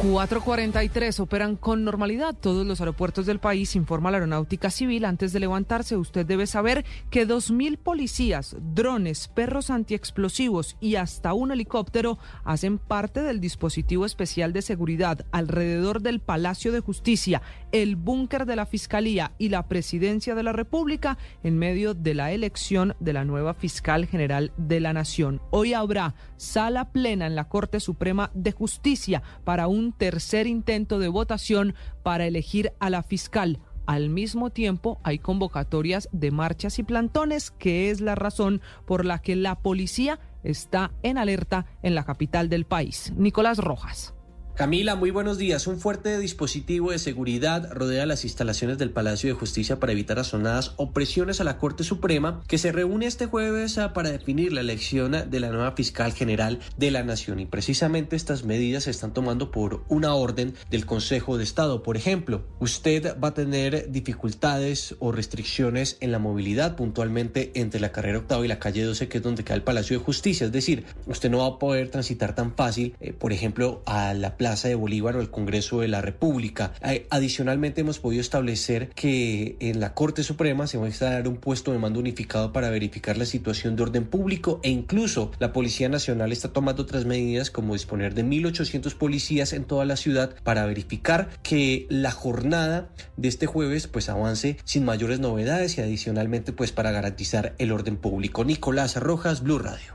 443 0.01 1.19
operan 1.21 1.55
con 1.55 1.85
normalidad 1.85 2.35
todos 2.35 2.65
los 2.65 2.81
aeropuertos 2.81 3.25
del 3.25 3.39
país, 3.39 3.75
informa 3.75 4.11
la 4.11 4.17
Aeronáutica 4.17 4.69
Civil. 4.69 5.05
Antes 5.05 5.31
de 5.31 5.39
levantarse, 5.39 5.95
usted 5.95 6.25
debe 6.25 6.47
saber 6.47 6.85
que 7.09 7.25
2.000 7.25 7.77
policías, 7.77 8.57
drones, 8.59 9.29
perros 9.29 9.69
antiexplosivos 9.69 10.75
y 10.81 10.95
hasta 10.95 11.33
un 11.33 11.51
helicóptero 11.51 12.19
hacen 12.43 12.77
parte 12.77 13.23
del 13.23 13.39
dispositivo 13.39 14.05
especial 14.05 14.51
de 14.53 14.61
seguridad 14.61 15.25
alrededor 15.31 16.01
del 16.01 16.19
Palacio 16.19 16.73
de 16.73 16.81
Justicia, 16.81 17.41
el 17.71 17.95
búnker 17.95 18.45
de 18.45 18.57
la 18.57 18.65
Fiscalía 18.65 19.31
y 19.37 19.49
la 19.49 19.67
Presidencia 19.67 20.35
de 20.35 20.43
la 20.43 20.51
República 20.51 21.17
en 21.41 21.57
medio 21.57 21.93
de 21.93 22.13
la 22.13 22.31
elección 22.31 22.95
de 22.99 23.13
la 23.13 23.23
nueva 23.23 23.53
fiscal 23.53 24.05
general 24.05 24.51
de 24.57 24.81
la 24.81 24.93
Nación. 24.93 25.41
Hoy 25.51 25.73
habrá 25.73 26.15
sala 26.37 26.91
plena 26.91 27.27
en 27.27 27.35
la 27.35 27.47
Corte 27.47 27.79
Suprema 27.79 28.31
de 28.33 28.51
Justicia 28.51 29.21
para 29.43 29.67
un 29.67 29.93
tercer 29.93 30.47
intento 30.47 30.99
de 30.99 31.07
votación 31.07 31.75
para 32.03 32.25
elegir 32.25 32.73
a 32.79 32.89
la 32.89 33.03
fiscal. 33.03 33.59
Al 33.85 34.09
mismo 34.09 34.49
tiempo, 34.49 34.99
hay 35.03 35.19
convocatorias 35.19 36.09
de 36.11 36.31
marchas 36.31 36.79
y 36.79 36.83
plantones, 36.83 37.51
que 37.51 37.91
es 37.91 38.01
la 38.01 38.15
razón 38.15 38.61
por 38.85 39.05
la 39.05 39.19
que 39.19 39.35
la 39.35 39.59
policía 39.59 40.19
está 40.43 40.91
en 41.03 41.19
alerta 41.19 41.67
en 41.83 41.93
la 41.93 42.03
capital 42.03 42.49
del 42.49 42.65
país. 42.65 43.13
Nicolás 43.15 43.59
Rojas. 43.59 44.14
Camila, 44.55 44.95
muy 44.95 45.11
buenos 45.11 45.37
días. 45.37 45.67
Un 45.67 45.81
fuerte 45.81 46.17
dispositivo 46.17 46.91
de 46.91 46.97
seguridad 46.97 47.73
rodea 47.73 48.05
las 48.05 48.23
instalaciones 48.23 48.77
del 48.77 48.89
Palacio 48.89 49.27
de 49.27 49.37
Justicia 49.37 49.81
para 49.81 49.91
evitar 49.91 50.17
asonadas 50.17 50.75
opresiones 50.77 51.41
a 51.41 51.43
la 51.43 51.57
Corte 51.57 51.83
Suprema, 51.83 52.41
que 52.47 52.57
se 52.57 52.71
reúne 52.71 53.05
este 53.05 53.25
jueves 53.25 53.77
ah, 53.77 53.91
para 53.91 54.11
definir 54.11 54.53
la 54.53 54.61
elección 54.61 55.11
de 55.29 55.39
la 55.41 55.49
nueva 55.49 55.73
fiscal 55.73 56.13
general 56.13 56.59
de 56.77 56.89
la 56.89 57.03
Nación. 57.03 57.41
Y 57.41 57.45
precisamente 57.47 58.15
estas 58.15 58.45
medidas 58.45 58.85
se 58.85 58.91
están 58.91 59.13
tomando 59.13 59.51
por 59.51 59.83
una 59.89 60.13
orden 60.13 60.53
del 60.69 60.85
Consejo 60.85 61.37
de 61.37 61.43
Estado. 61.43 61.83
Por 61.83 61.97
ejemplo, 61.97 62.45
usted 62.61 63.17
va 63.21 63.29
a 63.29 63.33
tener 63.33 63.91
dificultades 63.91 64.95
o 64.99 65.11
restricciones 65.11 65.97
en 65.99 66.13
la 66.13 66.19
movilidad 66.19 66.77
puntualmente 66.77 67.51
entre 67.55 67.81
la 67.81 67.91
carrera 67.91 68.19
octava 68.19 68.45
y 68.45 68.47
la 68.47 68.59
calle 68.59 68.85
12, 68.85 69.09
que 69.09 69.17
es 69.17 69.23
donde 69.23 69.43
queda 69.43 69.55
el 69.55 69.63
Palacio 69.63 69.99
de 69.99 70.05
Justicia. 70.05 70.45
Es 70.45 70.53
decir, 70.53 70.85
usted 71.07 71.29
no 71.29 71.39
va 71.39 71.47
a 71.47 71.59
poder 71.59 71.91
transitar 71.91 72.35
tan 72.35 72.55
fácil, 72.55 72.95
eh, 73.01 73.11
por 73.11 73.33
ejemplo, 73.33 73.83
a 73.85 74.13
la 74.13 74.37
Plaza 74.37 74.44
de 74.45 74.75
Bolívar 74.75 75.15
o 75.15 75.21
el 75.21 75.31
Congreso 75.31 75.81
de 75.81 75.87
la 75.87 76.01
República. 76.01 76.73
Adicionalmente 77.09 77.81
hemos 77.81 77.99
podido 77.99 78.21
establecer 78.21 78.89
que 78.89 79.57
en 79.59 79.79
la 79.79 79.95
Corte 79.95 80.23
Suprema 80.23 80.67
se 80.67 80.77
va 80.77 80.85
a 80.85 80.87
instalar 80.87 81.27
un 81.27 81.37
puesto 81.37 81.71
de 81.71 81.79
mando 81.79 81.99
unificado 81.99 82.53
para 82.53 82.69
verificar 82.69 83.17
la 83.17 83.25
situación 83.25 83.75
de 83.75 83.83
orden 83.83 84.05
público 84.05 84.59
e 84.61 84.69
incluso 84.69 85.31
la 85.39 85.51
Policía 85.51 85.89
Nacional 85.89 86.31
está 86.31 86.49
tomando 86.53 86.83
otras 86.83 87.05
medidas 87.05 87.49
como 87.49 87.73
disponer 87.73 88.13
de 88.13 88.23
1.800 88.23 88.93
policías 88.93 89.51
en 89.51 89.65
toda 89.65 89.83
la 89.83 89.95
ciudad 89.95 90.35
para 90.43 90.65
verificar 90.67 91.29
que 91.41 91.87
la 91.89 92.11
jornada 92.11 92.89
de 93.17 93.27
este 93.27 93.47
jueves 93.47 93.87
pues 93.87 94.09
avance 94.09 94.57
sin 94.63 94.85
mayores 94.85 95.19
novedades 95.19 95.77
y 95.77 95.81
adicionalmente 95.81 96.53
pues 96.53 96.71
para 96.71 96.91
garantizar 96.91 97.55
el 97.57 97.71
orden 97.71 97.97
público. 97.97 98.45
Nicolás 98.45 98.95
Rojas, 98.97 99.41
Blue 99.41 99.57
Radio. 99.57 99.94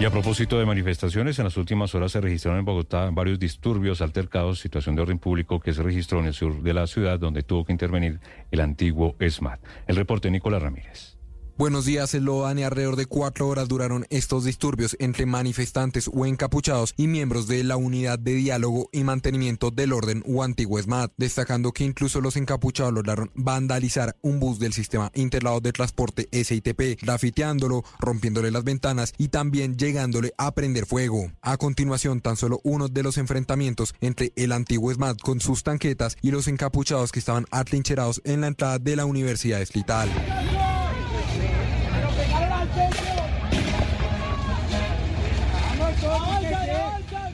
Y 0.00 0.04
a 0.04 0.10
propósito 0.10 0.58
de 0.58 0.64
manifestaciones, 0.64 1.38
en 1.38 1.44
las 1.44 1.56
últimas 1.56 1.94
horas 1.94 2.12
se 2.12 2.20
registraron 2.20 2.60
en 2.60 2.64
Bogotá 2.64 3.10
varios 3.10 3.38
disturbios, 3.38 4.00
altercados, 4.00 4.60
situación 4.60 4.94
de 4.94 5.02
orden 5.02 5.18
público 5.18 5.58
que 5.60 5.72
se 5.72 5.82
registró 5.82 6.20
en 6.20 6.26
el 6.26 6.34
sur 6.34 6.62
de 6.62 6.72
la 6.72 6.86
ciudad, 6.86 7.18
donde 7.18 7.42
tuvo 7.42 7.64
que 7.64 7.72
intervenir 7.72 8.20
el 8.50 8.60
antiguo 8.60 9.16
ESMAD. 9.18 9.58
El 9.86 9.96
reporte 9.96 10.30
Nicolás 10.30 10.62
Ramírez. 10.62 11.17
Buenos 11.58 11.86
días, 11.86 12.14
Esloban 12.14 12.56
y 12.60 12.62
alrededor 12.62 12.94
de 12.94 13.06
cuatro 13.06 13.48
horas 13.48 13.66
duraron 13.66 14.06
estos 14.10 14.44
disturbios 14.44 14.94
entre 15.00 15.26
manifestantes 15.26 16.08
o 16.08 16.24
encapuchados 16.24 16.94
y 16.96 17.08
miembros 17.08 17.48
de 17.48 17.64
la 17.64 17.76
Unidad 17.76 18.16
de 18.20 18.34
Diálogo 18.34 18.88
y 18.92 19.02
Mantenimiento 19.02 19.72
del 19.72 19.92
Orden 19.92 20.22
o 20.24 20.44
Antiguo 20.44 20.78
ESMAD, 20.78 21.10
destacando 21.16 21.72
que 21.72 21.82
incluso 21.82 22.20
los 22.20 22.36
encapuchados 22.36 22.92
lograron 22.92 23.32
vandalizar 23.34 24.14
un 24.22 24.38
bus 24.38 24.60
del 24.60 24.72
sistema 24.72 25.10
interlado 25.14 25.60
de 25.60 25.72
transporte 25.72 26.28
SITP, 26.30 27.02
grafiteándolo, 27.02 27.82
rompiéndole 27.98 28.52
las 28.52 28.62
ventanas 28.62 29.12
y 29.18 29.26
también 29.26 29.76
llegándole 29.76 30.34
a 30.38 30.54
prender 30.54 30.86
fuego. 30.86 31.32
A 31.42 31.56
continuación, 31.56 32.20
tan 32.20 32.36
solo 32.36 32.60
uno 32.62 32.86
de 32.86 33.02
los 33.02 33.18
enfrentamientos 33.18 33.96
entre 34.00 34.32
el 34.36 34.52
antiguo 34.52 34.92
ESMAD 34.92 35.16
con 35.16 35.40
sus 35.40 35.64
tanquetas 35.64 36.18
y 36.22 36.30
los 36.30 36.46
encapuchados 36.46 37.10
que 37.10 37.18
estaban 37.18 37.46
atrincherados 37.50 38.22
en 38.24 38.42
la 38.42 38.46
entrada 38.46 38.78
de 38.78 38.94
la 38.94 39.06
Universidad 39.06 39.60
Eslital. 39.60 40.08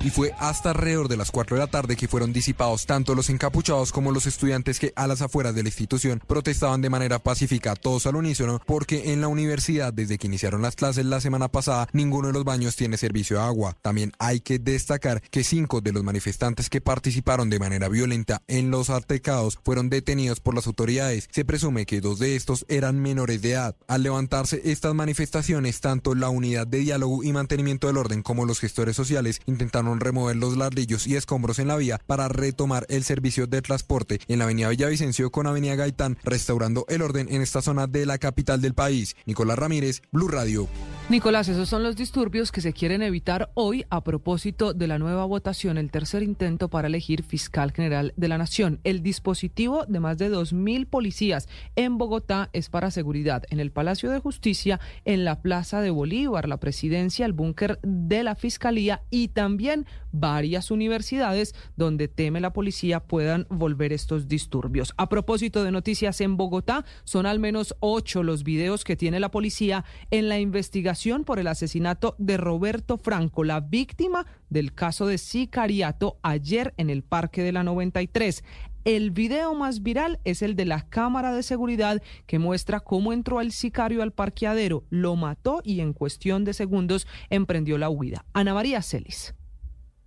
Y 0.04 0.10
fue 0.10 0.34
hasta 0.38 0.70
alrededor 0.70 1.08
de 1.08 1.16
las 1.16 1.30
4 1.30 1.56
de 1.56 1.62
la 1.62 1.66
tarde 1.66 1.96
que 1.96 2.08
fueron 2.08 2.34
disipados 2.34 2.84
tanto 2.84 3.14
los 3.14 3.30
encapuchados 3.30 3.90
como 3.90 4.12
los 4.12 4.26
estudiantes 4.26 4.78
que 4.78 4.92
a 4.96 5.06
las 5.06 5.22
afueras 5.22 5.54
de 5.54 5.62
la 5.62 5.70
institución 5.70 6.20
protestaban 6.26 6.82
de 6.82 6.90
manera 6.90 7.18
pacífica, 7.18 7.74
todos 7.74 8.06
al 8.06 8.16
unísono, 8.16 8.60
porque 8.66 9.12
en 9.12 9.22
la 9.22 9.28
universidad 9.28 9.94
desde 9.94 10.18
que 10.18 10.26
iniciaron 10.26 10.60
las 10.60 10.76
clases 10.76 11.06
la 11.06 11.22
semana 11.22 11.48
pasada 11.48 11.88
ninguno 11.92 12.28
de 12.28 12.34
los 12.34 12.44
baños 12.44 12.76
tiene 12.76 12.98
servicio 12.98 13.38
de 13.38 13.44
agua. 13.44 13.78
También 13.80 14.12
hay 14.18 14.40
que 14.40 14.58
destacar 14.58 15.22
que 15.22 15.42
cinco 15.42 15.80
de 15.80 15.92
los 15.92 16.04
manifestantes 16.04 16.68
que 16.68 16.82
participaron 16.82 17.48
de 17.48 17.58
manera 17.58 17.88
violenta 17.88 18.42
en 18.46 18.70
los 18.70 18.90
altercados 18.90 19.58
fueron 19.64 19.88
detenidos 19.88 20.40
por 20.40 20.54
las 20.54 20.66
autoridades. 20.66 21.28
Se 21.32 21.46
presume 21.46 21.86
que 21.86 22.02
dos 22.02 22.18
de 22.18 22.36
estos 22.36 22.66
eran 22.68 23.00
menores 23.00 23.40
de 23.40 23.52
edad. 23.52 23.76
Al 23.88 24.02
levantarse 24.02 24.60
estas 24.64 24.94
manifestaciones, 24.94 25.80
tanto 25.80 26.14
la 26.14 26.28
unidad 26.28 26.66
de 26.66 26.78
diálogo 26.78 27.24
y 27.24 27.32
mantenimiento 27.32 27.86
del 27.86 27.96
orden 27.96 28.22
como 28.22 28.44
los 28.44 28.60
gestores 28.60 28.96
sociales 28.96 29.40
intentaron 29.46 29.93
remover 30.00 30.36
los 30.36 30.56
ladrillos 30.56 31.06
y 31.06 31.16
escombros 31.16 31.58
en 31.58 31.68
la 31.68 31.76
vía 31.76 32.00
para 32.06 32.28
retomar 32.28 32.86
el 32.88 33.04
servicio 33.04 33.46
de 33.46 33.62
transporte 33.62 34.20
en 34.28 34.38
la 34.38 34.44
avenida 34.44 34.68
Villavicencio 34.68 35.30
con 35.30 35.46
avenida 35.46 35.74
Gaitán, 35.74 36.18
restaurando 36.24 36.84
el 36.88 37.02
orden 37.02 37.28
en 37.30 37.42
esta 37.42 37.62
zona 37.62 37.86
de 37.86 38.06
la 38.06 38.18
capital 38.18 38.60
del 38.60 38.74
país. 38.74 39.16
Nicolás 39.26 39.58
Ramírez, 39.58 40.02
Blue 40.12 40.28
Radio. 40.28 40.68
Nicolás, 41.08 41.48
esos 41.48 41.68
son 41.68 41.82
los 41.82 41.96
disturbios 41.96 42.50
que 42.50 42.62
se 42.62 42.72
quieren 42.72 43.02
evitar 43.02 43.50
hoy 43.54 43.84
a 43.90 44.02
propósito 44.02 44.72
de 44.72 44.86
la 44.86 44.98
nueva 44.98 45.26
votación, 45.26 45.76
el 45.76 45.90
tercer 45.90 46.22
intento 46.22 46.68
para 46.68 46.88
elegir 46.88 47.22
fiscal 47.22 47.72
general 47.72 48.14
de 48.16 48.28
la 48.28 48.38
Nación. 48.38 48.80
El 48.84 49.02
dispositivo 49.02 49.84
de 49.86 50.00
más 50.00 50.16
de 50.16 50.30
2.000 50.30 50.86
policías 50.86 51.48
en 51.76 51.98
Bogotá 51.98 52.48
es 52.52 52.70
para 52.70 52.90
seguridad 52.90 53.44
en 53.50 53.60
el 53.60 53.70
Palacio 53.70 54.10
de 54.10 54.18
Justicia, 54.18 54.80
en 55.04 55.24
la 55.24 55.42
Plaza 55.42 55.82
de 55.82 55.90
Bolívar, 55.90 56.48
la 56.48 56.58
presidencia, 56.58 57.26
el 57.26 57.32
búnker 57.32 57.78
de 57.82 58.22
la 58.22 58.34
Fiscalía 58.34 59.02
y 59.10 59.28
también 59.28 59.83
varias 60.12 60.70
universidades 60.70 61.54
donde 61.76 62.08
teme 62.08 62.40
la 62.40 62.52
policía 62.52 63.00
puedan 63.00 63.46
volver 63.50 63.92
estos 63.92 64.28
disturbios. 64.28 64.94
A 64.96 65.08
propósito 65.08 65.64
de 65.64 65.72
noticias 65.72 66.20
en 66.20 66.36
Bogotá, 66.36 66.84
son 67.04 67.26
al 67.26 67.38
menos 67.38 67.74
ocho 67.80 68.22
los 68.22 68.44
videos 68.44 68.84
que 68.84 68.96
tiene 68.96 69.20
la 69.20 69.30
policía 69.30 69.84
en 70.10 70.28
la 70.28 70.38
investigación 70.38 71.24
por 71.24 71.38
el 71.38 71.46
asesinato 71.46 72.14
de 72.18 72.36
Roberto 72.36 72.98
Franco, 72.98 73.44
la 73.44 73.60
víctima 73.60 74.26
del 74.50 74.74
caso 74.74 75.06
de 75.06 75.18
sicariato 75.18 76.18
ayer 76.22 76.74
en 76.76 76.90
el 76.90 77.02
Parque 77.02 77.42
de 77.42 77.52
la 77.52 77.64
93. 77.64 78.44
El 78.84 79.12
video 79.12 79.54
más 79.54 79.82
viral 79.82 80.20
es 80.24 80.42
el 80.42 80.56
de 80.56 80.66
la 80.66 80.82
cámara 80.82 81.32
de 81.32 81.42
seguridad 81.42 82.02
que 82.26 82.38
muestra 82.38 82.80
cómo 82.80 83.14
entró 83.14 83.40
el 83.40 83.50
sicario 83.50 84.02
al 84.02 84.12
parqueadero, 84.12 84.84
lo 84.90 85.16
mató 85.16 85.62
y 85.64 85.80
en 85.80 85.94
cuestión 85.94 86.44
de 86.44 86.52
segundos 86.52 87.06
emprendió 87.30 87.78
la 87.78 87.88
huida. 87.88 88.26
Ana 88.34 88.52
María 88.52 88.82
Celis. 88.82 89.34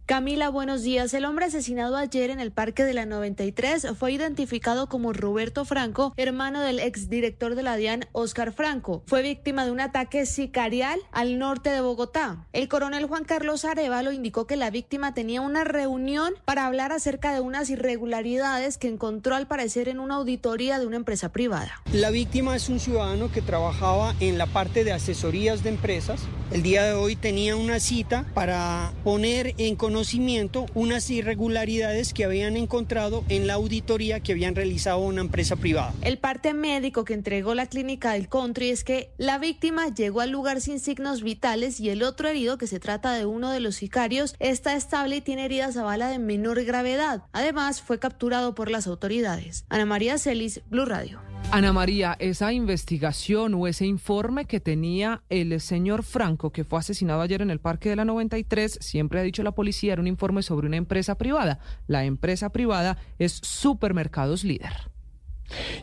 Camila, 0.08 0.48
buenos 0.48 0.84
días. 0.84 1.14
El 1.14 1.26
hombre 1.26 1.48
asesinado 1.48 1.98
ayer 1.98 2.30
en 2.30 2.40
el 2.40 2.54
Parque 2.54 2.86
de 2.86 2.94
la 2.94 3.06
93 3.06 3.88
fue 4.00 4.14
identificado 4.14 4.88
como 4.88 5.12
Roberto 5.12 5.66
Franco, 5.66 6.14
hermano 6.16 6.62
del 6.62 6.80
exdirector 6.80 7.56
de 7.56 7.64
la 7.64 7.76
DIAN, 7.76 8.06
Oscar 8.14 8.54
Franco. 8.54 9.04
Fue 9.06 9.22
víctima 9.22 9.66
de 9.66 9.72
un 9.72 9.82
ataque 9.82 10.26
sicarial 10.26 10.98
al 11.12 11.38
norte 11.38 11.72
de 11.72 11.82
Bogotá. 11.82 12.48
El 12.54 12.70
coronel 12.70 13.06
Juan 13.06 13.26
Carlos 13.26 13.66
Arevalo 13.66 14.14
indicó 14.14 14.48
que 14.48 14.56
la 14.56 14.70
víctima 14.70 15.14
tenía 15.14 15.42
una 15.42 15.66
reunión 15.66 16.36
para 16.46 16.66
hablar 16.66 16.94
acerca 16.94 17.34
de 17.34 17.42
unas 17.42 17.70
irregularidades 17.70 18.78
que 18.78 18.88
encontró 18.88 19.36
al 19.36 19.48
parecer 19.48 19.90
en 19.90 20.00
una 20.00 20.16
auditoría 20.16 20.80
de 20.80 20.88
una 20.88 20.96
empresa 20.96 21.34
privada. 21.34 21.82
La 21.92 22.12
víctima 22.12 22.56
es 22.56 22.70
un 22.70 22.80
ciudadano 22.80 23.30
que 23.30 23.42
trabajaba 23.42 24.16
en 24.22 24.38
la 24.38 24.46
parte 24.46 24.86
de 24.86 24.94
asesorías 24.94 25.64
de 25.64 25.70
empresas. 25.72 26.22
El 26.50 26.64
día 26.64 26.86
de 26.86 26.94
hoy 26.94 27.18
tenía 27.18 27.58
una 27.58 27.82
cita 27.82 28.26
para 28.34 28.94
poner 29.04 29.54
en 29.58 29.76
conocimiento 29.76 29.97
conocimiento 29.98 30.68
unas 30.76 31.10
irregularidades 31.10 32.14
que 32.14 32.24
habían 32.24 32.56
encontrado 32.56 33.26
en 33.30 33.48
la 33.48 33.56
auditoría 33.56 34.20
que 34.20 34.34
habían 34.34 34.54
realizado 34.54 35.00
una 35.00 35.22
empresa 35.22 35.56
privada. 35.56 35.92
El 36.04 36.20
parte 36.20 36.54
médico 36.54 37.04
que 37.04 37.16
entregó 37.16 37.56
la 37.56 37.66
clínica 37.66 38.14
del 38.14 38.30
country 38.30 38.70
es 38.70 38.84
que 38.84 39.12
la 39.18 39.40
víctima 39.40 39.88
llegó 39.88 40.22
al 40.22 40.30
lugar 40.30 40.62
sin 40.62 40.80
signos 40.80 41.24
vitales 41.24 41.80
y 41.80 41.90
el 41.90 42.04
otro 42.04 42.28
herido, 42.28 42.60
que 42.60 42.68
se 42.68 42.80
trata 42.80 43.14
de 43.14 43.26
uno 43.26 43.50
de 43.50 43.60
los 43.60 43.78
sicarios, 43.78 44.36
está 44.38 44.76
estable 44.76 45.16
y 45.16 45.22
tiene 45.22 45.46
heridas 45.46 45.78
a 45.78 45.84
bala 45.84 46.10
de 46.10 46.20
menor 46.20 46.64
gravedad. 46.64 47.24
Además, 47.32 47.82
fue 47.82 47.98
capturado 47.98 48.54
por 48.54 48.70
las 48.70 48.86
autoridades. 48.86 49.66
Ana 49.68 49.88
María 49.88 50.20
Celis, 50.20 50.62
Blue 50.70 50.86
Radio. 50.86 51.27
Ana 51.50 51.72
María, 51.72 52.18
esa 52.20 52.52
investigación 52.52 53.54
o 53.54 53.68
ese 53.68 53.86
informe 53.86 54.46
que 54.46 54.60
tenía 54.60 55.24
el 55.30 55.60
señor 55.62 56.04
Franco, 56.04 56.52
que 56.52 56.66
fue 56.66 56.80
asesinado 56.80 57.22
ayer 57.22 57.42
en 57.42 57.50
el 57.50 57.60
Parque 57.60 57.90
de 57.90 57.96
la 57.96 58.04
93, 58.04 58.78
siempre 58.82 59.22
ha 59.22 59.24
dicho 59.24 59.44
la 59.44 59.54
policía, 59.54 59.94
era 59.94 60.02
un 60.02 60.08
informe 60.08 60.44
sobre 60.44 60.68
una 60.68 60.78
empresa 60.78 61.18
privada. 61.18 61.60
La 61.88 62.04
empresa 62.04 62.52
privada 62.52 62.98
es 63.18 63.32
Supermercados 63.32 64.44
Líder. 64.44 64.92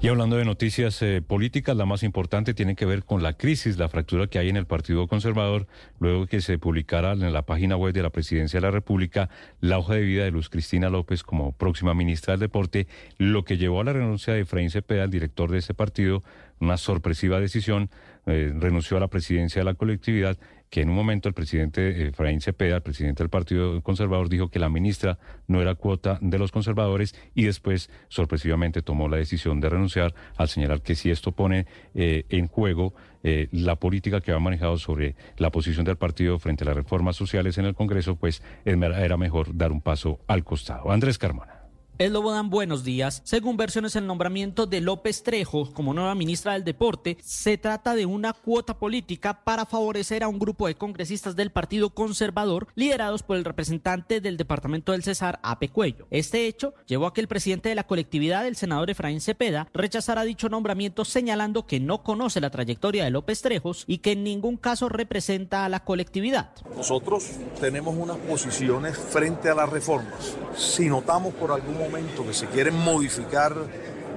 Y 0.00 0.08
hablando 0.08 0.36
de 0.36 0.44
noticias 0.44 1.00
eh, 1.02 1.22
políticas, 1.26 1.76
la 1.76 1.86
más 1.86 2.02
importante 2.02 2.54
tiene 2.54 2.76
que 2.76 2.86
ver 2.86 3.04
con 3.04 3.22
la 3.22 3.34
crisis, 3.34 3.78
la 3.78 3.88
fractura 3.88 4.26
que 4.26 4.38
hay 4.38 4.48
en 4.48 4.56
el 4.56 4.66
Partido 4.66 5.06
Conservador, 5.06 5.66
luego 5.98 6.26
que 6.26 6.40
se 6.40 6.58
publicara 6.58 7.12
en 7.12 7.32
la 7.32 7.42
página 7.42 7.76
web 7.76 7.94
de 7.94 8.02
la 8.02 8.10
Presidencia 8.10 8.58
de 8.58 8.66
la 8.66 8.70
República 8.70 9.30
la 9.60 9.78
hoja 9.78 9.94
de 9.94 10.02
vida 10.02 10.24
de 10.24 10.30
Luz 10.30 10.48
Cristina 10.48 10.90
López 10.90 11.22
como 11.22 11.52
próxima 11.52 11.94
ministra 11.94 12.32
del 12.32 12.40
Deporte, 12.40 12.86
lo 13.18 13.44
que 13.44 13.56
llevó 13.56 13.80
a 13.80 13.84
la 13.84 13.92
renuncia 13.92 14.34
de 14.34 14.40
Efraín 14.40 14.70
Cepeda, 14.70 15.04
el 15.04 15.10
director 15.10 15.50
de 15.50 15.58
ese 15.58 15.74
partido, 15.74 16.22
una 16.60 16.76
sorpresiva 16.76 17.40
decisión, 17.40 17.90
eh, 18.26 18.52
renunció 18.54 18.96
a 18.96 19.00
la 19.00 19.08
presidencia 19.08 19.60
de 19.60 19.64
la 19.64 19.74
colectividad 19.74 20.38
que 20.74 20.80
en 20.80 20.88
un 20.90 20.96
momento 20.96 21.28
el 21.28 21.34
presidente 21.34 22.08
Efraín 22.08 22.40
Cepeda, 22.40 22.74
el 22.74 22.82
presidente 22.82 23.22
del 23.22 23.30
Partido 23.30 23.80
Conservador, 23.80 24.28
dijo 24.28 24.48
que 24.48 24.58
la 24.58 24.68
ministra 24.68 25.20
no 25.46 25.62
era 25.62 25.76
cuota 25.76 26.18
de 26.20 26.36
los 26.36 26.50
conservadores 26.50 27.14
y 27.32 27.44
después 27.44 27.90
sorpresivamente 28.08 28.82
tomó 28.82 29.08
la 29.08 29.16
decisión 29.16 29.60
de 29.60 29.68
renunciar 29.68 30.16
al 30.36 30.48
señalar 30.48 30.82
que 30.82 30.96
si 30.96 31.12
esto 31.12 31.30
pone 31.30 31.66
eh, 31.94 32.24
en 32.28 32.48
juego 32.48 32.92
eh, 33.22 33.46
la 33.52 33.76
política 33.76 34.20
que 34.20 34.32
ha 34.32 34.38
manejado 34.40 34.76
sobre 34.76 35.14
la 35.36 35.52
posición 35.52 35.84
del 35.84 35.96
partido 35.96 36.40
frente 36.40 36.64
a 36.64 36.66
las 36.66 36.76
reformas 36.76 37.14
sociales 37.14 37.56
en 37.56 37.66
el 37.66 37.76
Congreso, 37.76 38.16
pues 38.16 38.42
era 38.64 39.16
mejor 39.16 39.56
dar 39.56 39.70
un 39.70 39.80
paso 39.80 40.18
al 40.26 40.42
costado. 40.42 40.90
Andrés 40.90 41.18
Carmona. 41.18 41.63
Eslobodan, 41.96 42.50
buenos 42.50 42.82
días. 42.82 43.22
Según 43.22 43.56
versiones, 43.56 43.94
el 43.94 44.04
nombramiento 44.04 44.66
de 44.66 44.80
López 44.80 45.22
Trejo 45.22 45.72
como 45.72 45.94
nueva 45.94 46.16
ministra 46.16 46.54
del 46.54 46.64
Deporte 46.64 47.16
se 47.22 47.56
trata 47.56 47.94
de 47.94 48.04
una 48.04 48.32
cuota 48.32 48.76
política 48.76 49.44
para 49.44 49.64
favorecer 49.64 50.24
a 50.24 50.28
un 50.28 50.40
grupo 50.40 50.66
de 50.66 50.74
congresistas 50.74 51.36
del 51.36 51.52
Partido 51.52 51.90
Conservador 51.90 52.66
liderados 52.74 53.22
por 53.22 53.36
el 53.36 53.44
representante 53.44 54.20
del 54.20 54.36
Departamento 54.36 54.90
del 54.90 55.04
Cesar, 55.04 55.38
Ape 55.44 55.68
Cuello. 55.68 56.08
Este 56.10 56.48
hecho 56.48 56.74
llevó 56.86 57.06
a 57.06 57.14
que 57.14 57.20
el 57.20 57.28
presidente 57.28 57.68
de 57.68 57.76
la 57.76 57.86
colectividad, 57.86 58.44
el 58.44 58.56
senador 58.56 58.90
Efraín 58.90 59.20
Cepeda, 59.20 59.68
rechazara 59.72 60.24
dicho 60.24 60.48
nombramiento 60.48 61.04
señalando 61.04 61.64
que 61.64 61.78
no 61.78 62.02
conoce 62.02 62.40
la 62.40 62.50
trayectoria 62.50 63.04
de 63.04 63.10
López 63.12 63.40
Trejos 63.40 63.84
y 63.86 63.98
que 63.98 64.12
en 64.12 64.24
ningún 64.24 64.56
caso 64.56 64.88
representa 64.88 65.64
a 65.64 65.68
la 65.68 65.84
colectividad. 65.84 66.50
Nosotros 66.76 67.30
tenemos 67.60 67.94
unas 67.96 68.16
posiciones 68.16 68.98
frente 68.98 69.48
a 69.48 69.54
las 69.54 69.70
reformas. 69.70 70.36
Si 70.56 70.88
notamos 70.88 71.32
por 71.34 71.52
algún 71.52 71.83
momento 71.84 72.26
que 72.26 72.34
se 72.34 72.46
quieren 72.46 72.76
modificar 72.76 73.54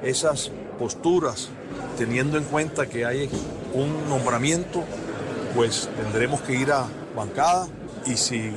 esas 0.04 0.52
posturas, 0.80 1.50
teniendo 1.98 2.38
en 2.38 2.44
cuenta 2.46 2.88
que 2.88 3.06
hay 3.06 3.30
un 3.74 4.10
nombramiento, 4.10 4.84
pues 5.56 5.90
tendremos 6.02 6.42
que 6.42 6.54
ir 6.54 6.72
a 6.72 6.88
bancada 7.16 7.68
y 8.06 8.16
si 8.16 8.52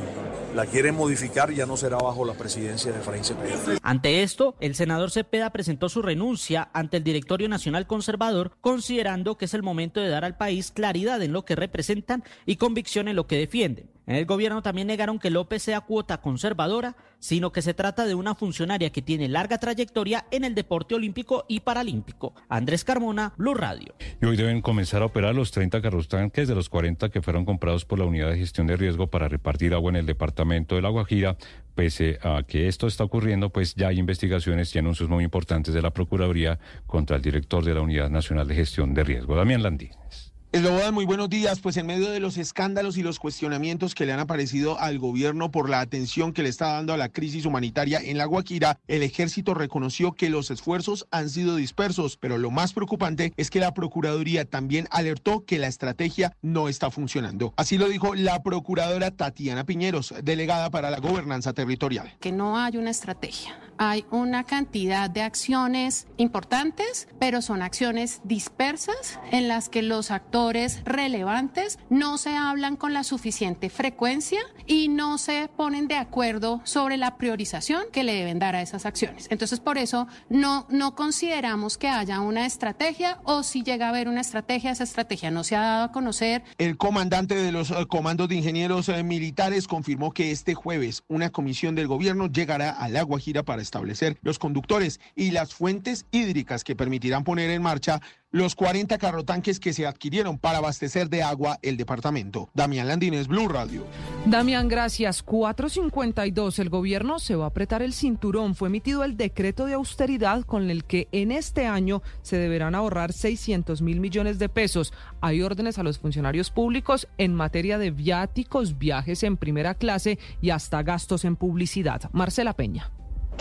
la 0.54 0.66
quieren 0.66 0.96
modificar 0.96 1.52
ya 1.52 1.66
no 1.66 1.76
será 1.76 1.96
bajo 1.96 2.24
la 2.24 2.34
presidencia 2.34 2.92
de 2.92 2.98
Efraín 2.98 3.24
Cepeda. 3.24 3.78
Ante 3.82 4.22
esto, 4.22 4.56
el 4.60 4.74
senador 4.74 5.10
Cepeda 5.10 5.50
presentó 5.50 5.88
su 5.88 6.02
renuncia 6.02 6.68
ante 6.72 6.98
el 6.98 7.04
Directorio 7.04 7.48
Nacional 7.48 7.86
Conservador, 7.86 8.52
considerando 8.60 9.36
que 9.38 9.44
es 9.44 9.54
el 9.54 9.62
momento 9.62 10.00
de 10.00 10.08
dar 10.08 10.24
al 10.24 10.36
país 10.36 10.72
claridad 10.72 11.22
en 11.22 11.32
lo 11.32 11.44
que 11.44 11.56
representan 11.56 12.24
y 12.46 12.56
convicción 12.56 13.08
en 13.08 13.16
lo 13.16 13.26
que 13.26 13.36
defienden. 13.36 13.90
En 14.10 14.16
el 14.16 14.26
gobierno 14.26 14.60
también 14.60 14.88
negaron 14.88 15.20
que 15.20 15.30
López 15.30 15.62
sea 15.62 15.82
cuota 15.82 16.20
conservadora, 16.20 16.96
sino 17.20 17.52
que 17.52 17.62
se 17.62 17.74
trata 17.74 18.06
de 18.06 18.16
una 18.16 18.34
funcionaria 18.34 18.90
que 18.90 19.02
tiene 19.02 19.28
larga 19.28 19.58
trayectoria 19.58 20.26
en 20.32 20.42
el 20.42 20.56
deporte 20.56 20.96
olímpico 20.96 21.44
y 21.46 21.60
paralímpico. 21.60 22.34
Andrés 22.48 22.82
Carmona, 22.82 23.34
Blue 23.36 23.54
Radio. 23.54 23.94
Y 24.20 24.26
hoy 24.26 24.36
deben 24.36 24.62
comenzar 24.62 25.02
a 25.02 25.04
operar 25.04 25.36
los 25.36 25.52
30 25.52 25.80
carros 25.80 26.08
tanques 26.08 26.48
de 26.48 26.56
los 26.56 26.68
40 26.68 27.10
que 27.10 27.22
fueron 27.22 27.44
comprados 27.44 27.84
por 27.84 28.00
la 28.00 28.04
Unidad 28.04 28.30
de 28.30 28.38
Gestión 28.38 28.66
de 28.66 28.76
Riesgo 28.76 29.06
para 29.06 29.28
repartir 29.28 29.74
agua 29.74 29.90
en 29.90 29.96
el 29.98 30.06
departamento 30.06 30.74
de 30.74 30.82
La 30.82 30.88
Guajira. 30.88 31.36
Pese 31.76 32.18
a 32.24 32.42
que 32.42 32.66
esto 32.66 32.88
está 32.88 33.04
ocurriendo, 33.04 33.50
pues 33.50 33.76
ya 33.76 33.86
hay 33.86 34.00
investigaciones 34.00 34.74
y 34.74 34.80
anuncios 34.80 35.08
muy 35.08 35.22
importantes 35.22 35.72
de 35.72 35.82
la 35.82 35.92
Procuraduría 35.92 36.58
contra 36.88 37.14
el 37.14 37.22
director 37.22 37.64
de 37.64 37.74
la 37.74 37.80
Unidad 37.80 38.10
Nacional 38.10 38.48
de 38.48 38.56
Gestión 38.56 38.92
de 38.92 39.04
Riesgo, 39.04 39.36
Damián 39.36 39.62
Landines. 39.62 40.29
Eslobodan, 40.52 40.92
muy 40.92 41.04
buenos 41.04 41.30
días. 41.30 41.60
Pues 41.60 41.76
en 41.76 41.86
medio 41.86 42.10
de 42.10 42.18
los 42.18 42.36
escándalos 42.36 42.96
y 42.96 43.04
los 43.04 43.20
cuestionamientos 43.20 43.94
que 43.94 44.04
le 44.04 44.12
han 44.12 44.18
aparecido 44.18 44.80
al 44.80 44.98
gobierno 44.98 45.52
por 45.52 45.70
la 45.70 45.78
atención 45.78 46.32
que 46.32 46.42
le 46.42 46.48
está 46.48 46.72
dando 46.72 46.92
a 46.92 46.96
la 46.96 47.08
crisis 47.08 47.46
humanitaria 47.46 48.00
en 48.00 48.18
la 48.18 48.24
Guajira, 48.24 48.80
el 48.88 49.04
ejército 49.04 49.54
reconoció 49.54 50.10
que 50.10 50.28
los 50.28 50.50
esfuerzos 50.50 51.06
han 51.12 51.30
sido 51.30 51.54
dispersos, 51.54 52.16
pero 52.16 52.36
lo 52.36 52.50
más 52.50 52.72
preocupante 52.72 53.32
es 53.36 53.48
que 53.48 53.60
la 53.60 53.74
Procuraduría 53.74 54.44
también 54.44 54.88
alertó 54.90 55.44
que 55.44 55.60
la 55.60 55.68
estrategia 55.68 56.36
no 56.42 56.68
está 56.68 56.90
funcionando. 56.90 57.54
Así 57.56 57.78
lo 57.78 57.88
dijo 57.88 58.16
la 58.16 58.42
procuradora 58.42 59.12
Tatiana 59.12 59.62
Piñeros, 59.62 60.12
delegada 60.24 60.68
para 60.70 60.90
la 60.90 60.98
gobernanza 60.98 61.52
territorial. 61.52 62.12
Que 62.18 62.32
no 62.32 62.58
hay 62.58 62.76
una 62.76 62.90
estrategia. 62.90 63.56
Hay 63.82 64.04
una 64.10 64.44
cantidad 64.44 65.08
de 65.08 65.22
acciones 65.22 66.06
importantes, 66.18 67.08
pero 67.18 67.40
son 67.40 67.62
acciones 67.62 68.20
dispersas 68.24 69.18
en 69.30 69.48
las 69.48 69.70
que 69.70 69.80
los 69.80 70.10
actores 70.10 70.39
relevantes 70.84 71.78
no 71.90 72.18
se 72.18 72.34
hablan 72.34 72.76
con 72.76 72.92
la 72.94 73.04
suficiente 73.04 73.68
frecuencia 73.68 74.40
y 74.66 74.88
no 74.88 75.18
se 75.18 75.48
ponen 75.54 75.86
de 75.86 75.96
acuerdo 75.96 76.60
sobre 76.64 76.96
la 76.96 77.16
priorización 77.16 77.84
que 77.92 78.04
le 78.04 78.14
deben 78.14 78.38
dar 78.38 78.56
a 78.56 78.62
esas 78.62 78.86
acciones. 78.86 79.26
Entonces, 79.30 79.60
por 79.60 79.76
eso 79.78 80.06
no, 80.28 80.66
no 80.70 80.94
consideramos 80.94 81.76
que 81.76 81.88
haya 81.88 82.20
una 82.20 82.46
estrategia 82.46 83.20
o 83.24 83.42
si 83.42 83.62
llega 83.62 83.86
a 83.86 83.88
haber 83.90 84.08
una 84.08 84.20
estrategia, 84.20 84.70
esa 84.70 84.84
estrategia 84.84 85.30
no 85.30 85.44
se 85.44 85.56
ha 85.56 85.60
dado 85.60 85.84
a 85.84 85.92
conocer. 85.92 86.42
El 86.58 86.76
comandante 86.76 87.34
de 87.34 87.52
los 87.52 87.70
eh, 87.70 87.86
comandos 87.88 88.28
de 88.28 88.36
ingenieros 88.36 88.88
eh, 88.88 89.02
militares 89.02 89.66
confirmó 89.66 90.12
que 90.12 90.30
este 90.30 90.54
jueves 90.54 91.02
una 91.08 91.30
comisión 91.30 91.74
del 91.74 91.86
gobierno 91.86 92.26
llegará 92.28 92.70
a 92.70 92.88
La 92.88 93.02
Guajira 93.02 93.42
para 93.42 93.62
establecer 93.62 94.18
los 94.22 94.38
conductores 94.38 95.00
y 95.14 95.32
las 95.32 95.54
fuentes 95.54 96.06
hídricas 96.10 96.64
que 96.64 96.76
permitirán 96.76 97.24
poner 97.24 97.50
en 97.50 97.62
marcha 97.62 98.00
los 98.30 98.54
40 98.54 98.96
carrotanques 98.98 99.58
que 99.58 99.72
se 99.72 99.86
adquirieron 99.86 100.38
para 100.38 100.58
abastecer 100.58 101.08
de 101.08 101.22
agua 101.22 101.58
el 101.62 101.76
departamento. 101.76 102.48
Damián 102.54 102.88
Landines, 102.88 103.26
Blue 103.26 103.48
Radio. 103.48 103.84
Damián, 104.26 104.68
gracias. 104.68 105.22
452. 105.22 106.58
El 106.58 106.68
gobierno 106.68 107.18
se 107.18 107.34
va 107.34 107.44
a 107.44 107.48
apretar 107.48 107.82
el 107.82 107.92
cinturón. 107.92 108.54
Fue 108.54 108.68
emitido 108.68 109.02
el 109.04 109.16
decreto 109.16 109.66
de 109.66 109.74
austeridad 109.74 110.44
con 110.44 110.70
el 110.70 110.84
que 110.84 111.08
en 111.12 111.32
este 111.32 111.66
año 111.66 112.02
se 112.22 112.36
deberán 112.36 112.74
ahorrar 112.74 113.12
600 113.12 113.82
mil 113.82 114.00
millones 114.00 114.38
de 114.38 114.48
pesos. 114.48 114.92
Hay 115.20 115.42
órdenes 115.42 115.78
a 115.78 115.82
los 115.82 115.98
funcionarios 115.98 116.50
públicos 116.50 117.08
en 117.18 117.34
materia 117.34 117.78
de 117.78 117.90
viáticos, 117.90 118.78
viajes 118.78 119.22
en 119.22 119.36
primera 119.36 119.74
clase 119.74 120.18
y 120.40 120.50
hasta 120.50 120.82
gastos 120.82 121.24
en 121.24 121.36
publicidad. 121.36 122.08
Marcela 122.12 122.54
Peña. 122.54 122.90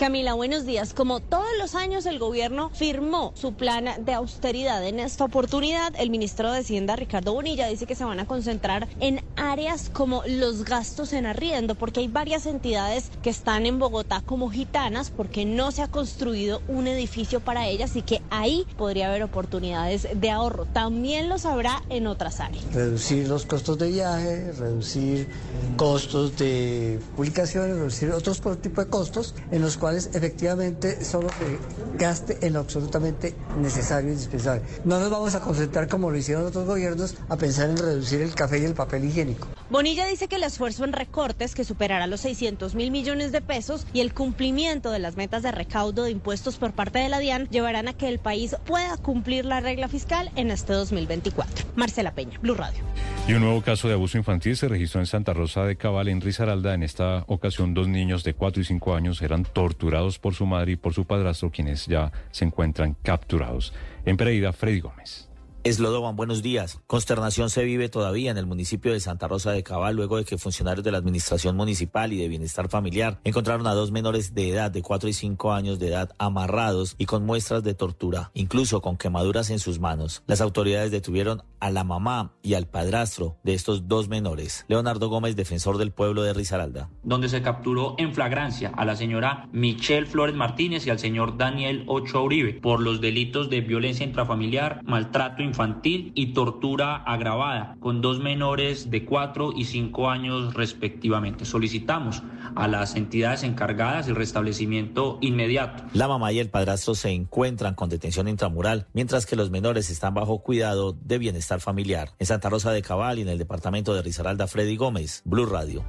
Camila, 0.00 0.32
buenos 0.32 0.64
días. 0.64 0.94
Como 0.94 1.20
todos 1.20 1.44
los 1.58 1.74
años, 1.74 2.06
el 2.06 2.18
gobierno 2.18 2.70
firmó 2.70 3.34
su 3.34 3.52
plan 3.52 3.84
de 4.02 4.14
austeridad. 4.14 4.82
En 4.86 4.98
esta 4.98 5.24
oportunidad, 5.24 5.92
el 5.98 6.08
ministro 6.08 6.50
de 6.50 6.60
Hacienda, 6.60 6.96
Ricardo 6.96 7.34
Bonilla, 7.34 7.66
dice 7.66 7.84
que 7.84 7.94
se 7.94 8.04
van 8.04 8.18
a 8.18 8.26
concentrar 8.26 8.88
en 8.98 9.22
áreas 9.36 9.90
como 9.92 10.22
los 10.26 10.64
gastos 10.64 11.12
en 11.12 11.26
arriendo, 11.26 11.74
porque 11.74 12.00
hay 12.00 12.08
varias 12.08 12.46
entidades 12.46 13.10
que 13.22 13.28
están 13.28 13.66
en 13.66 13.78
Bogotá 13.78 14.22
como 14.24 14.48
gitanas, 14.48 15.10
porque 15.10 15.44
no 15.44 15.70
se 15.70 15.82
ha 15.82 15.88
construido 15.88 16.62
un 16.66 16.86
edificio 16.86 17.40
para 17.40 17.68
ellas 17.68 17.94
y 17.94 18.00
que 18.00 18.22
ahí 18.30 18.66
podría 18.78 19.08
haber 19.08 19.22
oportunidades 19.22 20.08
de 20.14 20.30
ahorro. 20.30 20.64
También 20.64 21.28
los 21.28 21.44
habrá 21.44 21.82
en 21.90 22.06
otras 22.06 22.40
áreas. 22.40 22.64
Reducir 22.72 23.28
los 23.28 23.44
costos 23.44 23.76
de 23.76 23.90
viaje, 23.90 24.52
reducir 24.52 25.28
costos 25.76 26.38
de 26.38 26.98
publicaciones, 27.16 27.76
reducir 27.76 28.12
otros 28.12 28.40
tipos 28.62 28.86
de 28.86 28.90
costos 28.90 29.34
en 29.50 29.60
los 29.60 29.76
cuales 29.76 29.89
efectivamente 29.96 31.04
solo 31.04 31.28
se 31.28 31.96
gaste 31.98 32.38
en 32.46 32.54
lo 32.54 32.60
absolutamente 32.60 33.34
necesario 33.58 34.10
y 34.10 34.12
indispensable. 34.12 34.62
No 34.84 35.00
nos 35.00 35.10
vamos 35.10 35.34
a 35.34 35.40
concentrar 35.40 35.88
como 35.88 36.10
lo 36.10 36.16
hicieron 36.16 36.46
otros 36.46 36.66
gobiernos 36.66 37.14
a 37.28 37.36
pensar 37.36 37.70
en 37.70 37.76
reducir 37.76 38.20
el 38.20 38.34
café 38.34 38.58
y 38.58 38.64
el 38.64 38.74
papel 38.74 39.04
higiénico. 39.04 39.48
Bonilla 39.70 40.06
dice 40.06 40.28
que 40.28 40.36
el 40.36 40.42
esfuerzo 40.42 40.84
en 40.84 40.92
recortes, 40.92 41.54
que 41.54 41.64
superará 41.64 42.06
los 42.06 42.20
600 42.22 42.74
mil 42.74 42.90
millones 42.90 43.32
de 43.32 43.40
pesos, 43.40 43.86
y 43.92 44.00
el 44.00 44.14
cumplimiento 44.14 44.90
de 44.90 44.98
las 44.98 45.16
metas 45.16 45.42
de 45.42 45.52
recaudo 45.52 46.04
de 46.04 46.10
impuestos 46.10 46.56
por 46.56 46.72
parte 46.72 46.98
de 46.98 47.08
la 47.08 47.18
DIAN 47.18 47.48
llevarán 47.50 47.88
a 47.88 47.92
que 47.92 48.08
el 48.08 48.18
país 48.18 48.56
pueda 48.66 48.96
cumplir 48.96 49.44
la 49.44 49.60
regla 49.60 49.88
fiscal 49.88 50.30
en 50.36 50.50
este 50.50 50.72
2024. 50.72 51.66
Marcela 51.76 52.12
Peña, 52.14 52.38
Blue 52.40 52.54
Radio. 52.54 52.80
Y 53.28 53.34
un 53.34 53.42
nuevo 53.42 53.62
caso 53.62 53.86
de 53.86 53.94
abuso 53.94 54.18
infantil 54.18 54.56
se 54.56 54.66
registró 54.66 55.00
en 55.00 55.06
Santa 55.06 55.34
Rosa 55.34 55.64
de 55.64 55.76
Cabal, 55.76 56.08
en 56.08 56.20
Risaralda. 56.20 56.74
En 56.74 56.82
esta 56.82 57.24
ocasión, 57.28 57.74
dos 57.74 57.86
niños 57.86 58.24
de 58.24 58.34
4 58.34 58.62
y 58.62 58.64
5 58.64 58.94
años 58.94 59.22
eran 59.22 59.44
torturados 59.44 59.79
por 60.18 60.34
su 60.34 60.46
madre 60.46 60.72
y 60.72 60.76
por 60.76 60.92
su 60.94 61.04
padrastro, 61.06 61.50
quienes 61.50 61.86
ya 61.86 62.12
se 62.30 62.44
encuentran 62.44 62.96
capturados. 63.02 63.72
En 64.04 64.16
Pereira, 64.16 64.52
Freddy 64.52 64.80
Gómez. 64.80 65.29
Eslodoban, 65.62 66.16
buenos 66.16 66.42
días. 66.42 66.80
Consternación 66.86 67.50
se 67.50 67.64
vive 67.64 67.90
todavía 67.90 68.30
en 68.30 68.38
el 68.38 68.46
municipio 68.46 68.94
de 68.94 69.00
Santa 69.00 69.28
Rosa 69.28 69.52
de 69.52 69.62
Cabal 69.62 69.94
luego 69.94 70.16
de 70.16 70.24
que 70.24 70.38
funcionarios 70.38 70.82
de 70.82 70.90
la 70.90 70.96
Administración 70.96 71.54
Municipal 71.54 72.14
y 72.14 72.16
de 72.16 72.28
Bienestar 72.28 72.70
Familiar 72.70 73.20
encontraron 73.24 73.66
a 73.66 73.74
dos 73.74 73.90
menores 73.90 74.32
de 74.34 74.48
edad 74.48 74.70
de 74.70 74.80
4 74.80 75.10
y 75.10 75.12
5 75.12 75.52
años 75.52 75.78
de 75.78 75.88
edad 75.88 76.12
amarrados 76.16 76.94
y 76.96 77.04
con 77.04 77.26
muestras 77.26 77.62
de 77.62 77.74
tortura, 77.74 78.30
incluso 78.32 78.80
con 78.80 78.96
quemaduras 78.96 79.50
en 79.50 79.58
sus 79.58 79.80
manos. 79.80 80.22
Las 80.26 80.40
autoridades 80.40 80.92
detuvieron 80.92 81.42
a 81.60 81.70
la 81.70 81.84
mamá 81.84 82.32
y 82.42 82.54
al 82.54 82.66
padrastro 82.66 83.36
de 83.42 83.52
estos 83.52 83.86
dos 83.86 84.08
menores. 84.08 84.64
Leonardo 84.66 85.10
Gómez, 85.10 85.36
defensor 85.36 85.76
del 85.76 85.92
pueblo 85.92 86.22
de 86.22 86.32
Risaralda. 86.32 86.88
Donde 87.02 87.28
se 87.28 87.42
capturó 87.42 87.96
en 87.98 88.14
flagrancia 88.14 88.72
a 88.74 88.86
la 88.86 88.96
señora 88.96 89.46
Michelle 89.52 90.06
Flores 90.06 90.34
Martínez 90.34 90.86
y 90.86 90.90
al 90.90 90.98
señor 90.98 91.36
Daniel 91.36 91.84
Ochoa 91.86 92.22
Uribe 92.22 92.54
por 92.54 92.80
los 92.80 93.02
delitos 93.02 93.50
de 93.50 93.60
violencia 93.60 94.06
intrafamiliar, 94.06 94.80
maltrato 94.84 95.42
infantil 95.50 96.12
y 96.14 96.32
tortura 96.32 96.96
agravada 96.96 97.76
con 97.80 98.00
dos 98.00 98.20
menores 98.20 98.90
de 98.90 99.04
4 99.04 99.52
y 99.56 99.64
5 99.64 100.08
años 100.08 100.54
respectivamente. 100.54 101.44
Solicitamos 101.44 102.22
a 102.54 102.68
las 102.68 102.96
entidades 102.96 103.42
encargadas 103.42 104.08
el 104.08 104.16
restablecimiento 104.16 105.18
inmediato. 105.20 105.84
La 105.92 106.08
mamá 106.08 106.32
y 106.32 106.38
el 106.38 106.50
padrastro 106.50 106.94
se 106.94 107.10
encuentran 107.10 107.74
con 107.74 107.88
detención 107.88 108.28
intramural, 108.28 108.86
mientras 108.92 109.26
que 109.26 109.36
los 109.36 109.50
menores 109.50 109.90
están 109.90 110.14
bajo 110.14 110.38
cuidado 110.38 110.96
de 111.02 111.18
bienestar 111.18 111.60
familiar. 111.60 112.10
En 112.18 112.26
Santa 112.26 112.48
Rosa 112.48 112.72
de 112.72 112.82
Cabal 112.82 113.18
y 113.18 113.22
en 113.22 113.28
el 113.28 113.38
departamento 113.38 113.94
de 113.94 114.02
Risaralda, 114.02 114.46
Freddy 114.46 114.76
Gómez, 114.76 115.22
Blue 115.24 115.46
Radio. 115.46 115.84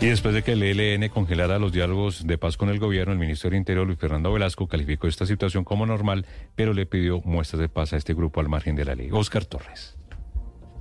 Y 0.00 0.06
después 0.06 0.32
de 0.32 0.44
que 0.44 0.52
el 0.52 0.62
ELN 0.62 1.08
congelara 1.08 1.58
los 1.58 1.72
diálogos 1.72 2.24
de 2.24 2.38
paz 2.38 2.56
con 2.56 2.68
el 2.68 2.78
gobierno, 2.78 3.12
el 3.12 3.18
ministro 3.18 3.50
del 3.50 3.58
Interior, 3.58 3.84
Luis 3.84 3.98
Fernando 3.98 4.32
Velasco, 4.32 4.68
calificó 4.68 5.08
esta 5.08 5.26
situación 5.26 5.64
como 5.64 5.86
normal, 5.86 6.24
pero 6.54 6.72
le 6.72 6.86
pidió 6.86 7.20
muestras 7.24 7.58
de 7.58 7.68
paz 7.68 7.92
a 7.92 7.96
este 7.96 8.14
grupo 8.14 8.38
al 8.38 8.48
margen 8.48 8.76
de 8.76 8.84
la 8.84 8.94
ley. 8.94 9.08
Oscar 9.10 9.44
Torres. 9.44 9.97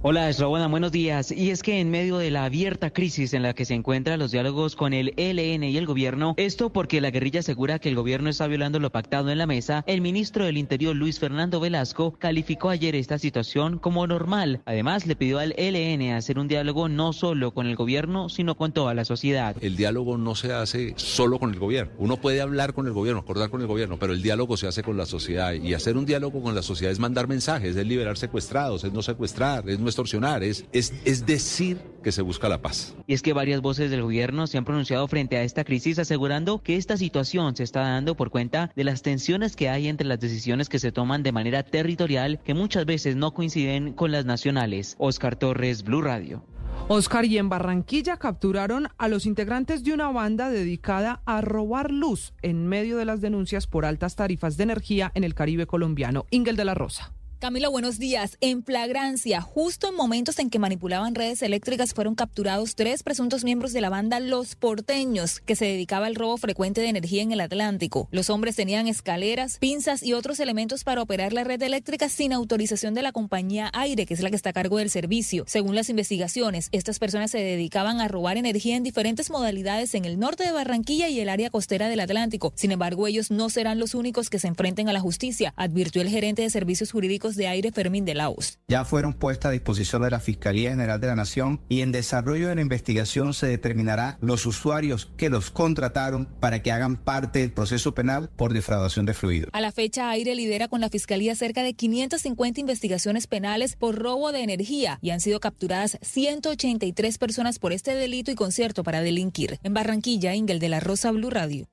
Hola, 0.10 0.30
Esloboda, 0.30 0.68
buenos 0.68 0.94
días. 0.94 1.34
Y 1.34 1.50
es 1.50 1.62
que 1.62 1.82
en 1.82 1.92
medio 1.92 2.18
de 2.18 2.32
la 2.32 2.46
abierta 2.46 2.92
crisis 2.92 3.34
en 3.34 3.44
la 3.44 3.54
que 3.54 3.66
se 3.66 3.74
encuentran 3.74 4.18
los 4.20 4.32
diálogos 4.32 4.78
con 4.78 4.94
el 4.94 5.14
ELN 5.18 5.66
y 5.66 5.76
el 5.76 5.86
gobierno, 5.86 6.34
esto 6.38 6.72
porque 6.72 7.02
la 7.02 7.12
guerrilla 7.12 7.42
asegura 7.42 7.80
que 7.80 7.90
el 7.90 7.98
gobierno 7.98 8.30
está 8.30 8.48
violando 8.48 8.80
lo 8.80 8.90
pactado 8.90 9.30
en 9.32 9.38
la 9.38 9.46
mesa, 9.46 9.84
el 9.86 10.00
ministro 10.00 10.46
del 10.46 10.58
Interior, 10.58 10.96
Luis 10.96 11.20
Fernando 11.20 11.60
Velasco, 11.60 12.14
calificó 12.20 12.70
ayer 12.70 12.96
esta 12.96 13.20
situación 13.20 13.80
como 13.80 14.08
normal. 14.08 14.62
Además, 14.64 15.06
le 15.08 15.18
pidió 15.18 15.40
al 15.40 15.54
ELN 15.58 16.14
hacer 16.14 16.40
un 16.40 16.48
diálogo 16.48 16.88
no 16.88 17.12
solo 17.12 17.54
con 17.54 17.68
el 17.68 17.76
gobierno, 17.76 18.30
sino 18.30 18.56
con 18.56 18.72
toda 18.72 18.94
la 18.94 19.04
sociedad. 19.04 19.58
El 19.60 19.76
diálogo 19.76 20.18
no 20.18 20.36
se 20.36 20.54
hace 20.54 20.94
solo 20.96 21.38
con 21.38 21.54
el 21.54 21.60
gobierno. 21.60 21.92
Uno 21.98 22.16
puede 22.16 22.40
hablar 22.40 22.74
con 22.74 22.88
el 22.88 22.94
gobierno, 22.94 23.20
acordar 23.20 23.50
con 23.50 23.60
el 23.60 23.68
gobierno, 23.68 24.00
pero 24.00 24.14
el 24.14 24.22
diálogo 24.22 24.56
se 24.56 24.68
hace 24.68 24.84
con 24.84 24.96
la 24.96 25.06
sociedad. 25.06 25.52
Y 25.52 25.74
hacer 25.74 25.98
un 25.98 26.06
diálogo 26.06 26.42
con 26.42 26.56
la 26.56 26.62
sociedad 26.62 26.94
es 26.94 27.00
mandar 27.00 27.28
mensajes, 27.28 27.76
es 27.76 27.86
liberar 27.86 28.18
secuestrados, 28.18 28.86
es 28.86 28.94
no 28.94 29.02
secuestrar, 29.02 29.70
es 29.70 29.78
no 29.82 29.97
extorsionar, 29.98 30.44
es, 30.44 30.66
es, 30.74 30.94
es 31.06 31.26
decir 31.26 31.80
que 32.04 32.12
se 32.12 32.22
busca 32.22 32.48
la 32.48 32.62
paz. 32.62 32.96
Y 33.08 33.16
es 33.16 33.24
que 33.24 33.34
varias 33.34 33.62
voces 33.62 33.90
del 33.90 34.04
gobierno 34.04 34.46
se 34.46 34.60
han 34.60 34.64
pronunciado 34.64 35.08
frente 35.08 35.38
a 35.38 35.44
esta 35.44 35.64
crisis 35.64 35.98
asegurando 35.98 36.62
que 36.62 36.76
esta 36.76 36.98
situación 36.98 37.56
se 37.56 37.64
está 37.64 37.82
dando 37.82 38.16
por 38.16 38.30
cuenta 38.30 38.72
de 38.76 38.84
las 38.84 39.02
tensiones 39.02 39.56
que 39.56 39.70
hay 39.70 39.88
entre 39.88 40.08
las 40.08 40.20
decisiones 40.20 40.70
que 40.70 40.78
se 40.78 40.92
toman 40.92 41.24
de 41.24 41.32
manera 41.32 41.64
territorial 41.64 42.40
que 42.44 42.54
muchas 42.54 42.86
veces 42.86 43.16
no 43.16 43.34
coinciden 43.34 43.94
con 43.94 44.12
las 44.12 44.26
nacionales. 44.26 44.96
Oscar 45.00 45.36
Torres, 45.36 45.84
Blue 45.84 46.04
Radio. 46.04 46.46
Oscar, 46.90 47.26
y 47.26 47.40
en 47.40 47.50
Barranquilla 47.50 48.18
capturaron 48.18 48.90
a 49.00 49.08
los 49.08 49.26
integrantes 49.26 49.84
de 49.84 49.94
una 49.94 50.12
banda 50.12 50.52
dedicada 50.52 51.22
a 51.26 51.42
robar 51.42 51.92
luz 51.92 52.34
en 52.44 52.68
medio 52.68 52.98
de 52.98 53.06
las 53.06 53.20
denuncias 53.20 53.66
por 53.66 53.84
altas 53.84 54.16
tarifas 54.16 54.58
de 54.58 54.64
energía 54.64 55.12
en 55.16 55.24
el 55.24 55.34
Caribe 55.34 55.66
colombiano. 55.66 56.28
Ingel 56.30 56.56
de 56.56 56.66
la 56.66 56.76
Rosa. 56.76 57.17
Camila, 57.40 57.70
buenos 57.70 58.00
días. 58.00 58.36
En 58.42 58.64
flagrancia, 58.64 59.42
justo 59.42 59.90
en 59.90 59.96
momentos 59.96 60.40
en 60.40 60.50
que 60.50 60.58
manipulaban 60.58 61.14
redes 61.14 61.44
eléctricas, 61.44 61.94
fueron 61.94 62.16
capturados 62.16 62.74
tres 62.74 63.04
presuntos 63.04 63.44
miembros 63.44 63.74
de 63.74 63.82
la 63.82 63.92
banda 63.92 64.20
Los 64.20 64.56
Porteños, 64.56 65.40
que 65.42 65.56
se 65.56 65.66
dedicaba 65.66 66.08
al 66.08 66.16
robo 66.16 66.38
frecuente 66.38 66.82
de 66.82 66.90
energía 66.90 67.22
en 67.22 67.32
el 67.32 67.42
Atlántico. 67.42 68.08
Los 68.10 68.32
hombres 68.32 68.56
tenían 68.56 68.88
escaleras, 68.88 69.60
pinzas 69.60 70.02
y 70.02 70.14
otros 70.14 70.40
elementos 70.40 70.84
para 70.84 71.00
operar 71.00 71.32
la 71.32 71.44
red 71.44 71.62
eléctrica 71.62 72.10
sin 72.10 72.34
autorización 72.34 72.96
de 72.96 73.04
la 73.04 73.12
compañía 73.12 73.70
Aire, 73.72 74.08
que 74.08 74.16
es 74.16 74.22
la 74.22 74.32
que 74.32 74.36
está 74.36 74.50
a 74.50 74.54
cargo 74.54 74.80
del 74.80 74.90
servicio. 74.90 75.44
Según 75.46 75.76
las 75.76 75.90
investigaciones, 75.90 76.70
estas 76.72 76.98
personas 76.98 77.30
se 77.30 77.38
dedicaban 77.38 78.02
a 78.02 78.08
robar 78.08 78.38
energía 78.38 78.76
en 78.76 78.84
diferentes 78.84 79.30
modalidades 79.30 79.94
en 79.94 80.06
el 80.06 80.18
norte 80.18 80.44
de 80.44 80.54
Barranquilla 80.54 81.08
y 81.08 81.20
el 81.20 81.30
área 81.30 81.52
costera 81.52 81.88
del 81.88 82.00
Atlántico. 82.00 82.52
Sin 82.56 82.72
embargo, 82.72 83.06
ellos 83.06 83.30
no 83.30 83.52
serán 83.52 83.78
los 83.78 83.94
únicos 83.94 84.32
que 84.32 84.40
se 84.40 84.48
enfrenten 84.48 84.90
a 84.90 84.94
la 84.94 85.02
justicia, 85.02 85.54
advirtió 85.56 86.02
el 86.02 86.10
gerente 86.10 86.42
de 86.42 86.50
servicios 86.50 86.92
jurídicos 86.92 87.27
Médicos 87.28 87.36
de 87.36 87.48
Aire 87.48 87.72
Fermín 87.72 88.06
de 88.06 88.16
Laos. 88.16 88.60
Ya 88.68 88.86
fueron 88.86 89.14
puestas 89.14 89.50
a 89.50 89.52
disposición 89.52 90.02
de 90.02 90.12
la 90.12 90.20
Fiscalía 90.20 90.72
General 90.72 91.00
de 91.00 91.08
la 91.08 91.16
Nación 91.16 91.60
y 91.68 91.82
en 91.82 91.92
desarrollo 91.92 92.48
de 92.48 92.56
la 92.56 92.62
investigación 92.62 93.34
se 93.34 93.48
determinará 93.48 94.18
los 94.22 94.46
usuarios 94.46 95.10
que 95.18 95.30
los 95.30 95.52
contrataron 95.52 96.28
para 96.40 96.62
que 96.62 96.72
hagan 96.72 96.96
parte 96.96 97.40
del 97.40 97.52
proceso 97.52 97.94
penal 97.94 98.30
por 98.36 98.54
defraudación 98.54 99.06
de 99.06 99.14
fluidos. 99.14 99.50
A 99.54 99.62
la 99.62 99.72
fecha, 99.72 100.10
Aire 100.10 100.36
lidera 100.36 100.68
con 100.68 100.82
la 100.82 100.90
Fiscalía 100.90 101.36
cerca 101.36 101.64
de 101.64 101.74
550 101.74 102.62
investigaciones 102.62 103.28
penales 103.28 103.76
por 103.76 103.96
robo 103.96 104.32
de 104.32 104.44
energía 104.44 105.00
y 105.02 105.10
han 105.10 105.20
sido 105.20 105.40
capturadas 105.40 105.98
183 106.02 107.18
personas 107.18 107.60
por 107.60 107.74
este 107.74 107.96
delito 107.96 108.32
y 108.32 108.36
concierto 108.36 108.84
para 108.84 109.02
delinquir. 109.02 109.60
En 109.64 109.74
Barranquilla, 109.74 110.34
Ingel 110.36 110.60
de 110.60 110.70
la 110.70 110.80
Rosa 110.80 111.12
Blue 111.12 111.30
Radio. 111.30 111.68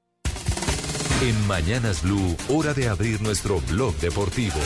En 1.23 1.47
Mañanas 1.47 2.03
Blue, 2.03 2.37
hora 2.49 2.75
de 2.75 2.89
abrir 2.89 3.23
nuestro 3.23 3.61
blog 3.71 3.95
deportivo. 3.97 4.61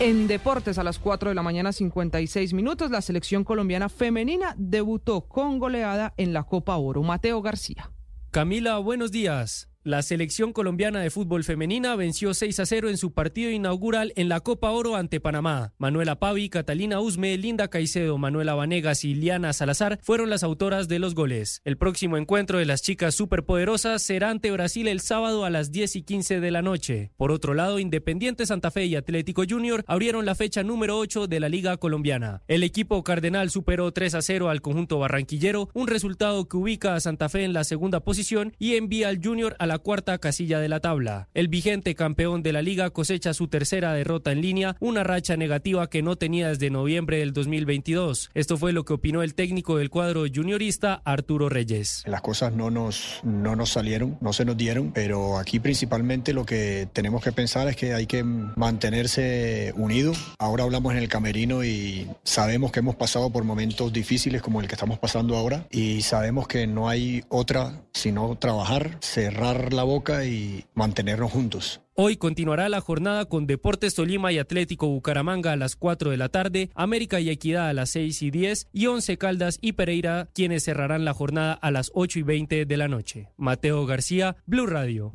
En 0.00 0.28
deportes 0.28 0.78
a 0.78 0.82
las 0.82 0.98
4 0.98 1.28
de 1.28 1.34
la 1.34 1.42
mañana 1.42 1.74
56 1.74 2.54
minutos, 2.54 2.90
la 2.90 3.02
selección 3.02 3.44
colombiana 3.44 3.90
femenina 3.90 4.54
debutó 4.56 5.28
con 5.28 5.58
goleada 5.58 6.14
en 6.16 6.32
la 6.32 6.44
Copa 6.44 6.74
Oro. 6.78 7.02
Mateo 7.02 7.42
García. 7.42 7.92
Camila, 8.30 8.78
buenos 8.78 9.12
días. 9.12 9.69
La 9.82 10.02
selección 10.02 10.52
colombiana 10.52 11.00
de 11.00 11.08
fútbol 11.08 11.42
femenina 11.42 11.96
venció 11.96 12.34
6 12.34 12.60
a 12.60 12.66
0 12.66 12.90
en 12.90 12.98
su 12.98 13.14
partido 13.14 13.50
inaugural 13.50 14.12
en 14.14 14.28
la 14.28 14.40
Copa 14.40 14.72
Oro 14.72 14.94
ante 14.94 15.20
Panamá. 15.20 15.72
Manuela 15.78 16.18
Pavi, 16.18 16.50
Catalina 16.50 17.00
Usme, 17.00 17.38
Linda 17.38 17.68
Caicedo, 17.68 18.18
Manuela 18.18 18.52
Vanegas 18.52 19.06
y 19.06 19.14
Liana 19.14 19.54
Salazar 19.54 19.98
fueron 20.02 20.28
las 20.28 20.42
autoras 20.42 20.86
de 20.86 20.98
los 20.98 21.14
goles. 21.14 21.62
El 21.64 21.78
próximo 21.78 22.18
encuentro 22.18 22.58
de 22.58 22.66
las 22.66 22.82
chicas 22.82 23.14
superpoderosas 23.14 24.02
será 24.02 24.28
ante 24.28 24.50
Brasil 24.50 24.86
el 24.86 25.00
sábado 25.00 25.46
a 25.46 25.50
las 25.50 25.72
10 25.72 25.96
y 25.96 26.02
15 26.02 26.40
de 26.40 26.50
la 26.50 26.60
noche. 26.60 27.12
Por 27.16 27.32
otro 27.32 27.54
lado, 27.54 27.78
Independiente 27.78 28.44
Santa 28.44 28.70
Fe 28.70 28.84
y 28.84 28.96
Atlético 28.96 29.44
Junior 29.48 29.82
abrieron 29.86 30.26
la 30.26 30.34
fecha 30.34 30.62
número 30.62 30.98
8 30.98 31.26
de 31.26 31.40
la 31.40 31.48
Liga 31.48 31.78
Colombiana. 31.78 32.42
El 32.48 32.64
equipo 32.64 33.02
cardenal 33.02 33.48
superó 33.48 33.90
3 33.92 34.14
a 34.14 34.20
0 34.20 34.50
al 34.50 34.60
conjunto 34.60 34.98
barranquillero, 34.98 35.70
un 35.72 35.86
resultado 35.88 36.46
que 36.48 36.58
ubica 36.58 36.94
a 36.94 37.00
Santa 37.00 37.30
Fe 37.30 37.44
en 37.44 37.54
la 37.54 37.64
segunda 37.64 38.00
posición 38.00 38.52
y 38.58 38.74
envía 38.74 39.08
al 39.08 39.24
Junior 39.24 39.56
a 39.58 39.69
la 39.70 39.78
cuarta 39.78 40.18
casilla 40.18 40.58
de 40.58 40.68
la 40.68 40.80
tabla. 40.80 41.28
El 41.32 41.46
vigente 41.46 41.94
campeón 41.94 42.42
de 42.42 42.52
la 42.52 42.60
liga 42.60 42.90
cosecha 42.90 43.34
su 43.34 43.46
tercera 43.46 43.92
derrota 43.92 44.32
en 44.32 44.40
línea, 44.40 44.74
una 44.80 45.04
racha 45.04 45.36
negativa 45.36 45.88
que 45.88 46.02
no 46.02 46.16
tenía 46.16 46.48
desde 46.48 46.70
noviembre 46.70 47.18
del 47.18 47.32
2022. 47.32 48.30
Esto 48.34 48.56
fue 48.56 48.72
lo 48.72 48.84
que 48.84 48.94
opinó 48.94 49.22
el 49.22 49.36
técnico 49.36 49.76
del 49.76 49.88
cuadro 49.88 50.24
juniorista, 50.26 51.02
Arturo 51.04 51.48
Reyes. 51.48 52.02
Las 52.04 52.20
cosas 52.20 52.52
no 52.52 52.68
nos, 52.68 53.20
no 53.22 53.54
nos 53.54 53.70
salieron, 53.70 54.18
no 54.20 54.32
se 54.32 54.44
nos 54.44 54.56
dieron, 54.56 54.90
pero 54.90 55.38
aquí 55.38 55.60
principalmente 55.60 56.32
lo 56.32 56.44
que 56.44 56.88
tenemos 56.92 57.22
que 57.22 57.30
pensar 57.30 57.68
es 57.68 57.76
que 57.76 57.94
hay 57.94 58.08
que 58.08 58.24
mantenerse 58.24 59.72
unido. 59.76 60.14
Ahora 60.40 60.64
hablamos 60.64 60.90
en 60.94 60.98
el 60.98 61.08
camerino 61.08 61.62
y 61.62 62.08
sabemos 62.24 62.72
que 62.72 62.80
hemos 62.80 62.96
pasado 62.96 63.30
por 63.30 63.44
momentos 63.44 63.92
difíciles 63.92 64.42
como 64.42 64.60
el 64.60 64.66
que 64.66 64.74
estamos 64.74 64.98
pasando 64.98 65.36
ahora 65.36 65.68
y 65.70 66.02
sabemos 66.02 66.48
que 66.48 66.66
no 66.66 66.88
hay 66.88 67.22
otra 67.28 67.84
sino 67.92 68.36
trabajar, 68.36 68.98
cerrar 69.00 69.59
la 69.72 69.84
boca 69.84 70.24
y 70.24 70.64
mantenernos 70.74 71.30
juntos. 71.30 71.80
Hoy 71.94 72.16
continuará 72.16 72.68
la 72.68 72.80
jornada 72.80 73.26
con 73.26 73.46
Deportes 73.46 73.94
Tolima 73.94 74.32
y 74.32 74.38
Atlético 74.38 74.88
Bucaramanga 74.88 75.52
a 75.52 75.56
las 75.56 75.76
4 75.76 76.10
de 76.10 76.16
la 76.16 76.30
tarde, 76.30 76.70
América 76.74 77.20
y 77.20 77.28
Equidad 77.28 77.68
a 77.68 77.74
las 77.74 77.90
6 77.90 78.22
y 78.22 78.30
10 78.30 78.68
y 78.72 78.86
Once 78.86 79.18
Caldas 79.18 79.58
y 79.60 79.72
Pereira 79.72 80.30
quienes 80.34 80.64
cerrarán 80.64 81.04
la 81.04 81.12
jornada 81.12 81.52
a 81.52 81.70
las 81.70 81.90
8 81.94 82.20
y 82.20 82.22
20 82.22 82.64
de 82.64 82.76
la 82.76 82.88
noche. 82.88 83.28
Mateo 83.36 83.84
García, 83.84 84.36
Blue 84.46 84.66
Radio. 84.66 85.12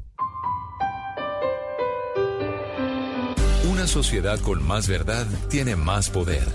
Una 3.71 3.87
sociedad 3.87 4.39
con 4.39 4.65
más 4.65 4.87
verdad 4.87 5.25
tiene 5.49 5.75
más 5.75 6.09
poder. 6.09 6.47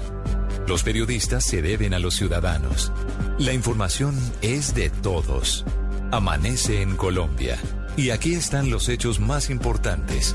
Los 0.69 0.85
periodistas 0.85 1.45
se 1.45 1.61
deben 1.61 1.93
a 1.95 1.99
los 1.99 2.15
ciudadanos. 2.15 2.93
La 3.39 3.53
información 3.53 4.15
es 4.43 4.75
de 4.75 4.91
todos. 4.91 5.65
Amanece 6.13 6.83
en 6.83 6.97
Colombia. 6.97 7.59
Y 8.01 8.09
aquí 8.09 8.33
están 8.33 8.71
los 8.71 8.89
hechos 8.89 9.21
más 9.21 9.51
importantes. 9.51 10.35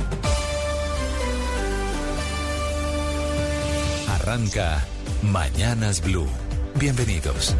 Arranca 4.07 4.85
Mañanas 5.23 5.99
Blue. 6.03 6.27
Bienvenidos. 6.79 7.55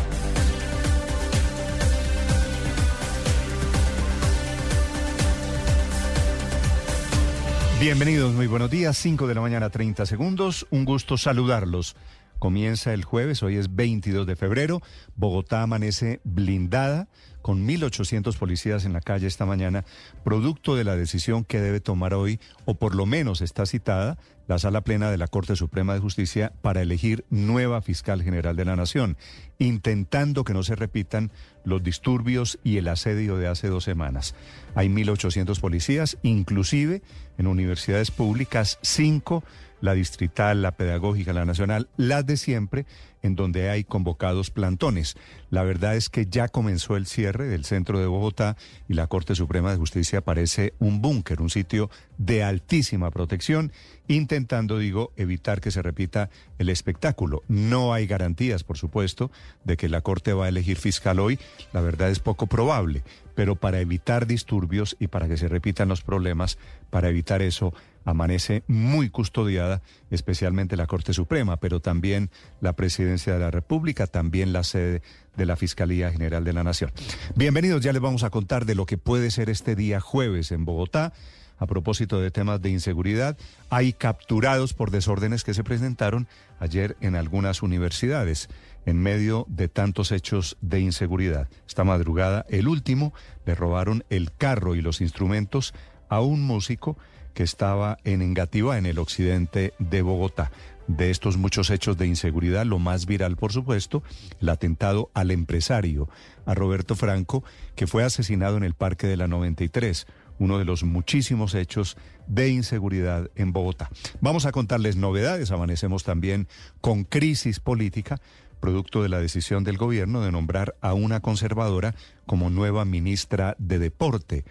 Bienvenidos, 7.80 8.32
muy 8.34 8.46
buenos 8.46 8.70
días. 8.70 8.96
5 8.98 9.26
de 9.26 9.34
la 9.34 9.42
mañana, 9.42 9.72
30 9.72 10.06
segundos. 10.06 10.68
Un 10.70 10.86
gusto 10.86 11.18
saludarlos. 11.18 11.96
Comienza 12.38 12.94
el 12.94 13.06
jueves, 13.06 13.42
hoy 13.42 13.56
es 13.56 13.76
22 13.76 14.28
de 14.28 14.36
febrero. 14.36 14.84
Bogotá 15.16 15.64
amanece 15.64 16.22
blindada 16.24 17.08
con 17.46 17.68
1.800 17.68 18.36
policías 18.40 18.86
en 18.86 18.94
la 18.94 19.02
calle 19.02 19.28
esta 19.28 19.46
mañana, 19.46 19.86
producto 20.24 20.76
de 20.76 20.84
la 20.84 20.96
decisión 20.96 21.44
que 21.44 21.62
debe 21.62 21.80
tomar 21.80 22.16
hoy, 22.16 22.40
o 22.66 22.74
por 22.74 22.96
lo 22.96 23.06
menos 23.06 23.42
está 23.42 23.68
citada, 23.68 24.18
la 24.48 24.58
Sala 24.58 24.82
Plena 24.82 25.12
de 25.12 25.20
la 25.20 25.28
Corte 25.28 25.56
Suprema 25.56 25.94
de 25.94 26.00
Justicia 26.00 26.54
para 26.64 26.82
elegir 26.82 27.24
nueva 27.30 27.84
fiscal 27.84 28.24
general 28.24 28.56
de 28.56 28.66
la 28.66 28.76
Nación, 28.76 29.16
intentando 29.60 30.44
que 30.44 30.56
no 30.56 30.64
se 30.64 30.76
repitan 30.76 31.32
los 31.64 31.84
disturbios 31.84 32.58
y 32.64 32.78
el 32.78 32.88
asedio 32.88 33.38
de 33.38 33.48
hace 33.48 33.68
dos 33.68 33.84
semanas. 33.84 34.34
Hay 34.74 34.88
1.800 34.88 35.60
policías, 35.60 36.18
inclusive 36.24 37.04
en 37.38 37.46
universidades 37.46 38.10
públicas, 38.10 38.80
cinco 38.82 39.44
la 39.82 39.94
distrital, 39.94 40.62
la 40.62 40.72
pedagógica, 40.72 41.32
la 41.32 41.46
nacional, 41.46 41.90
las 41.96 42.26
de 42.26 42.38
siempre, 42.38 42.86
en 43.26 43.36
donde 43.36 43.70
hay 43.70 43.84
convocados 43.84 44.52
plantones. 44.52 45.18
La 45.50 45.64
verdad 45.64 45.96
es 45.96 46.10
que 46.10 46.28
ya 46.28 46.48
comenzó 46.48 46.96
el 46.96 47.08
cierre 47.08 47.48
del 47.48 47.66
centro 47.66 48.00
de 48.00 48.06
Bogotá 48.06 48.56
y 48.88 48.94
la 48.94 49.08
Corte 49.08 49.34
Suprema 49.34 49.72
de 49.72 49.78
Justicia 49.78 50.22
parece 50.22 50.74
un 50.78 51.02
búnker, 51.02 51.42
un 51.42 51.50
sitio 51.50 51.90
de 52.20 52.44
altísima 52.44 53.10
protección, 53.10 53.72
intentando, 54.08 54.78
digo, 54.78 55.12
evitar 55.18 55.60
que 55.60 55.72
se 55.72 55.82
repita 55.82 56.30
el 56.60 56.70
espectáculo. 56.70 57.42
No 57.48 57.94
hay 57.94 58.06
garantías, 58.06 58.64
por 58.64 58.78
supuesto, 58.78 59.32
de 59.64 59.76
que 59.76 59.90
la 59.90 60.02
Corte 60.02 60.34
va 60.34 60.46
a 60.46 60.50
elegir 60.50 60.78
fiscal 60.78 61.20
hoy. 61.20 61.40
La 61.74 61.82
verdad 61.82 62.12
es 62.12 62.20
poco 62.20 62.46
probable, 62.46 63.04
pero 63.34 63.56
para 63.56 63.80
evitar 63.80 64.28
disturbios 64.28 64.96
y 65.00 65.08
para 65.08 65.28
que 65.28 65.38
se 65.38 65.48
repitan 65.48 65.90
los 65.90 66.04
problemas, 66.04 66.60
para 66.92 67.10
evitar 67.10 67.42
eso, 67.42 67.74
amanece 68.06 68.64
muy 68.68 69.10
custodiada, 69.10 69.82
especialmente 70.12 70.78
la 70.78 70.88
Corte 70.88 71.14
Suprema, 71.14 71.58
pero 71.58 71.82
también 71.82 72.30
la 72.62 72.74
Presidencia 72.74 73.34
de 73.34 73.40
la 73.40 73.52
República, 73.52 74.08
también 74.08 74.54
la 74.54 74.64
sede 74.64 75.02
de 75.36 75.46
la 75.46 75.56
Fiscalía 75.56 76.12
General 76.12 76.44
de 76.44 76.54
la 76.54 76.64
Nación. 76.64 76.92
Bienvenidos, 77.36 77.82
ya 77.84 77.92
les 77.92 78.02
vamos 78.02 78.24
a 78.24 78.30
contar 78.30 78.66
de 78.66 78.76
lo 78.76 78.86
que 78.86 78.98
puede 78.98 79.32
ser 79.32 79.50
este 79.50 79.76
día 79.76 80.00
jueves 80.00 80.52
en 80.52 80.64
Bogotá. 80.64 81.12
A 81.58 81.68
propósito 81.68 82.20
de 82.20 82.32
temas 82.32 82.62
de 82.62 82.70
inseguridad, 82.70 83.38
hay 83.70 83.94
capturados 83.94 84.74
por 84.74 84.92
desórdenes 84.92 85.46
que 85.46 85.54
se 85.54 85.64
presentaron 85.64 86.28
ayer 86.60 86.98
en 87.00 87.16
algunas 87.16 87.64
universidades 87.64 88.50
en 88.86 89.02
medio 89.02 89.46
de 89.48 89.70
tantos 89.70 90.12
hechos 90.12 90.58
de 90.62 90.82
inseguridad. 90.82 91.48
Esta 91.66 91.86
madrugada, 91.86 92.46
el 92.50 92.68
último, 92.68 93.14
le 93.46 93.56
robaron 93.56 94.04
el 94.10 94.34
carro 94.34 94.76
y 94.76 94.82
los 94.82 95.00
instrumentos 95.00 95.74
a 96.10 96.20
un 96.20 96.42
músico 96.42 96.98
que 97.36 97.44
estaba 97.44 98.00
en 98.04 98.24
Engativá, 98.24 98.80
en 98.80 98.88
el 98.88 98.98
occidente 98.98 99.74
de 99.78 100.02
Bogotá. 100.02 100.52
De 100.88 101.12
estos 101.12 101.38
muchos 101.38 101.70
hechos 101.70 101.98
de 101.98 102.08
inseguridad, 102.08 102.66
lo 102.66 102.80
más 102.80 103.06
viral, 103.06 103.36
por 103.36 103.52
supuesto, 103.52 104.02
el 104.40 104.50
atentado 104.50 105.12
al 105.14 105.32
empresario, 105.32 106.10
a 106.46 106.54
Roberto 106.56 106.96
Franco, 106.96 107.44
que 107.76 107.88
fue 107.88 108.04
asesinado 108.04 108.58
en 108.58 108.64
el 108.64 108.74
Parque 108.74 109.06
de 109.06 109.18
la 109.18 109.28
93 109.28 110.08
uno 110.38 110.58
de 110.58 110.66
los 110.66 110.84
muchísimos 110.84 111.56
hechos 111.56 111.98
de 112.28 112.50
inseguridad 112.50 113.30
en 113.36 113.54
Bogotá. 113.54 113.90
Vamos 114.20 114.46
a 114.46 114.52
contarles 114.52 114.96
novedades, 114.96 115.52
amanecemos 115.52 116.04
también 116.04 116.48
con 116.82 117.04
crisis 117.04 117.60
política, 117.60 118.20
producto 118.66 119.04
de 119.04 119.10
la 119.10 119.20
decisión 119.20 119.64
del 119.64 119.78
gobierno 119.78 120.22
de 120.22 120.32
nombrar 120.32 120.74
a 120.82 120.96
una 120.96 121.20
conservadora 121.20 121.94
como 122.26 122.50
nueva 122.50 122.84
ministra 122.84 123.56
de 123.60 123.78
Deporte. 123.78 124.44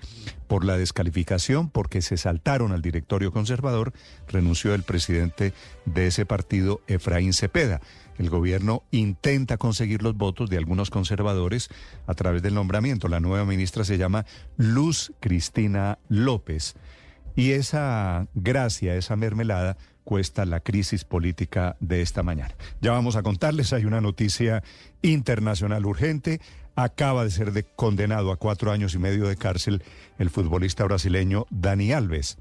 Por 0.47 0.65
la 0.65 0.79
descalificación, 0.79 1.69
porque 1.69 2.01
se 2.01 2.17
saltaron 2.17 2.71
al 2.71 2.81
directorio 2.81 3.33
conservador, 3.33 3.93
renunció 4.29 4.73
el 4.73 4.85
presidente 4.85 5.53
de 5.85 6.07
ese 6.07 6.27
partido, 6.27 6.81
Efraín 6.87 7.33
Cepeda. 7.33 7.81
El 8.17 8.31
gobierno 8.31 8.85
intenta 8.93 9.57
conseguir 9.57 10.05
los 10.05 10.17
votos 10.17 10.49
de 10.49 10.59
algunos 10.59 10.91
conservadores 10.91 11.69
a 12.07 12.15
través 12.15 12.41
del 12.41 12.55
nombramiento. 12.55 13.09
La 13.09 13.19
nueva 13.19 13.45
ministra 13.45 13.83
se 13.83 13.99
llama 13.99 14.27
Luz 14.57 15.13
Cristina 15.19 15.99
López. 16.09 16.77
Y 17.35 17.51
esa 17.51 18.29
gracia, 18.35 18.95
esa 18.95 19.17
mermelada, 19.17 19.77
cuesta 20.05 20.45
la 20.45 20.61
crisis 20.61 21.05
política 21.05 21.77
de 21.81 22.03
esta 22.03 22.23
mañana. 22.23 22.55
Ya 22.81 22.93
vamos 22.93 23.17
a 23.17 23.23
contarles, 23.23 23.73
hay 23.73 23.85
una 23.87 24.01
noticia 24.01 24.63
internacional 25.03 25.87
urgente. 25.87 26.41
Acaba 26.77 27.25
de 27.25 27.31
ser 27.31 27.67
condenado 27.77 28.33
a 28.33 28.37
cuatro 28.37 28.71
años 28.73 28.95
y 28.95 28.99
medio 28.99 29.27
de 29.27 29.37
cárcel 29.37 29.83
el 30.19 30.31
futbolista 30.31 30.85
brasileño 30.85 31.47
Dani 31.51 31.93
Alves. 31.93 32.39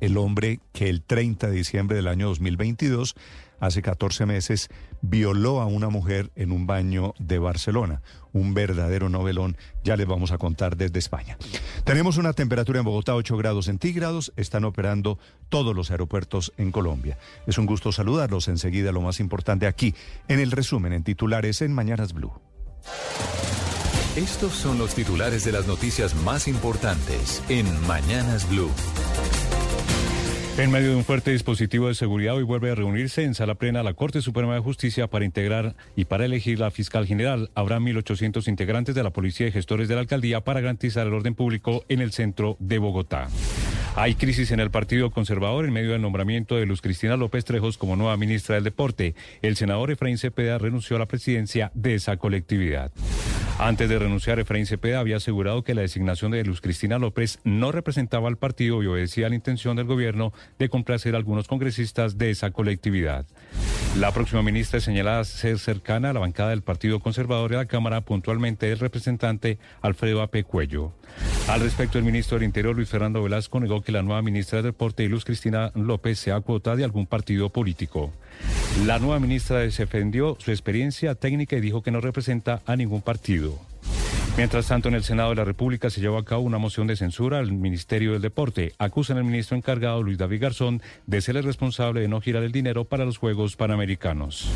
el 0.00 0.18
hombre 0.18 0.60
que 0.74 0.90
el 0.90 1.02
30 1.02 1.48
de 1.48 1.56
diciembre 1.56 1.96
del 1.96 2.08
año 2.08 2.28
2022, 2.28 3.14
hace 3.60 3.82
14 3.82 4.26
meses, 4.26 4.68
violó 5.02 5.60
a 5.60 5.66
una 5.66 5.88
mujer 5.88 6.30
en 6.34 6.52
un 6.52 6.66
baño 6.66 7.14
de 7.18 7.38
Barcelona. 7.38 8.02
Un 8.32 8.54
verdadero 8.54 9.08
novelón, 9.08 9.56
ya 9.82 9.96
les 9.96 10.06
vamos 10.06 10.32
a 10.32 10.38
contar 10.38 10.76
desde 10.76 10.98
España. 10.98 11.38
Tenemos 11.84 12.16
una 12.16 12.32
temperatura 12.32 12.80
en 12.80 12.84
Bogotá 12.84 13.14
8 13.14 13.36
grados 13.36 13.66
centígrados, 13.66 14.32
están 14.36 14.64
operando 14.64 15.18
todos 15.48 15.74
los 15.74 15.90
aeropuertos 15.90 16.52
en 16.56 16.70
Colombia. 16.70 17.18
Es 17.46 17.58
un 17.58 17.66
gusto 17.66 17.92
saludarlos 17.92 18.48
enseguida 18.48 18.92
lo 18.92 19.00
más 19.00 19.20
importante 19.20 19.66
aquí, 19.66 19.94
en 20.28 20.40
el 20.40 20.50
resumen 20.50 20.92
en 20.92 21.04
titulares 21.04 21.62
en 21.62 21.72
Mañanas 21.72 22.12
Blue. 22.12 22.32
Estos 24.16 24.54
son 24.54 24.78
los 24.78 24.94
titulares 24.94 25.44
de 25.44 25.52
las 25.52 25.66
noticias 25.66 26.14
más 26.14 26.48
importantes 26.48 27.42
en 27.50 27.66
Mañanas 27.86 28.48
Blue. 28.48 28.70
En 30.58 30.70
medio 30.70 30.88
de 30.88 30.96
un 30.96 31.04
fuerte 31.04 31.32
dispositivo 31.32 31.88
de 31.88 31.94
seguridad, 31.94 32.34
hoy 32.34 32.42
vuelve 32.42 32.70
a 32.70 32.74
reunirse 32.74 33.22
en 33.24 33.34
sala 33.34 33.56
plena 33.56 33.82
la 33.82 33.92
Corte 33.92 34.22
Suprema 34.22 34.54
de 34.54 34.60
Justicia 34.60 35.06
para 35.06 35.26
integrar 35.26 35.74
y 35.96 36.06
para 36.06 36.24
elegir 36.24 36.58
la 36.58 36.70
fiscal 36.70 37.06
general. 37.06 37.50
Habrá 37.54 37.78
1.800 37.78 38.48
integrantes 38.48 38.94
de 38.94 39.02
la 39.02 39.10
policía 39.10 39.48
y 39.48 39.52
gestores 39.52 39.86
de 39.86 39.96
la 39.96 40.00
alcaldía 40.00 40.40
para 40.40 40.62
garantizar 40.62 41.06
el 41.06 41.12
orden 41.12 41.34
público 41.34 41.84
en 41.90 42.00
el 42.00 42.10
centro 42.10 42.56
de 42.58 42.78
Bogotá. 42.78 43.28
Hay 43.96 44.14
crisis 44.14 44.50
en 44.50 44.60
el 44.60 44.70
Partido 44.70 45.10
Conservador 45.10 45.66
en 45.66 45.74
medio 45.74 45.92
del 45.92 46.00
nombramiento 46.00 46.56
de 46.56 46.64
Luz 46.64 46.80
Cristina 46.80 47.18
López 47.18 47.44
Trejos 47.44 47.76
como 47.76 47.94
nueva 47.94 48.16
ministra 48.16 48.54
del 48.54 48.64
Deporte. 48.64 49.14
El 49.42 49.56
senador 49.56 49.90
Efraín 49.90 50.16
Cepeda 50.16 50.56
renunció 50.56 50.96
a 50.96 51.00
la 51.00 51.06
presidencia 51.06 51.70
de 51.74 51.96
esa 51.96 52.16
colectividad. 52.16 52.92
Antes 53.58 53.88
de 53.88 53.98
renunciar, 53.98 54.38
Efraín 54.38 54.66
Cepeda 54.66 55.00
había 55.00 55.16
asegurado 55.16 55.64
que 55.64 55.74
la 55.74 55.80
designación 55.80 56.30
de 56.30 56.44
Luz 56.44 56.60
Cristina 56.60 56.98
López 56.98 57.38
no 57.42 57.72
representaba 57.72 58.28
al 58.28 58.36
partido 58.36 58.82
y 58.82 58.86
obedecía 58.86 59.30
la 59.30 59.34
intención 59.34 59.76
del 59.76 59.86
gobierno 59.86 60.34
de 60.58 60.68
complacer 60.68 61.14
a 61.14 61.18
algunos 61.18 61.48
congresistas 61.48 62.18
de 62.18 62.30
esa 62.30 62.50
colectividad. 62.50 63.24
La 63.98 64.12
próxima 64.12 64.42
ministra 64.42 64.76
es 64.76 64.84
señalada 64.84 65.24
ser 65.24 65.58
cercana 65.58 66.10
a 66.10 66.12
la 66.12 66.20
bancada 66.20 66.50
del 66.50 66.60
Partido 66.60 67.00
Conservador 67.00 67.50
de 67.50 67.56
la 67.56 67.64
Cámara, 67.64 68.02
puntualmente 68.02 68.70
el 68.70 68.78
representante 68.78 69.58
Alfredo 69.80 70.20
Ape 70.20 70.44
Cuello. 70.44 70.92
Al 71.48 71.62
respecto, 71.62 71.96
el 71.96 72.04
ministro 72.04 72.36
del 72.36 72.44
Interior, 72.44 72.76
Luis 72.76 72.90
Fernando 72.90 73.22
Velasco, 73.22 73.58
negó 73.58 73.80
que 73.80 73.90
la 73.90 74.02
nueva 74.02 74.20
ministra 74.20 74.58
del 74.58 74.72
Deporte 74.72 75.02
y 75.02 75.08
Luz 75.08 75.24
Cristina 75.24 75.72
López 75.74 76.18
sea 76.18 76.40
cuota 76.42 76.76
de 76.76 76.84
algún 76.84 77.06
partido 77.06 77.48
político. 77.48 78.12
La 78.84 78.98
nueva 78.98 79.18
ministra 79.20 79.60
defendió 79.60 80.36
su 80.38 80.50
experiencia 80.50 81.14
técnica 81.14 81.56
y 81.56 81.60
dijo 81.60 81.82
que 81.82 81.90
no 81.90 82.00
representa 82.00 82.62
a 82.66 82.76
ningún 82.76 83.02
partido. 83.02 83.58
Mientras 84.36 84.66
tanto, 84.66 84.88
en 84.88 84.94
el 84.94 85.02
Senado 85.02 85.30
de 85.30 85.36
la 85.36 85.44
República 85.44 85.88
se 85.88 86.02
llevó 86.02 86.18
a 86.18 86.24
cabo 86.26 86.42
una 86.42 86.58
moción 86.58 86.86
de 86.86 86.94
censura 86.94 87.38
al 87.38 87.52
Ministerio 87.52 88.12
del 88.12 88.20
Deporte. 88.20 88.74
Acusan 88.78 89.16
al 89.16 89.24
ministro 89.24 89.56
encargado, 89.56 90.02
Luis 90.02 90.18
David 90.18 90.42
Garzón, 90.42 90.82
de 91.06 91.22
ser 91.22 91.38
el 91.38 91.44
responsable 91.44 92.02
de 92.02 92.08
no 92.08 92.20
girar 92.20 92.42
el 92.42 92.52
dinero 92.52 92.84
para 92.84 93.06
los 93.06 93.16
Juegos 93.16 93.56
Panamericanos. 93.56 94.46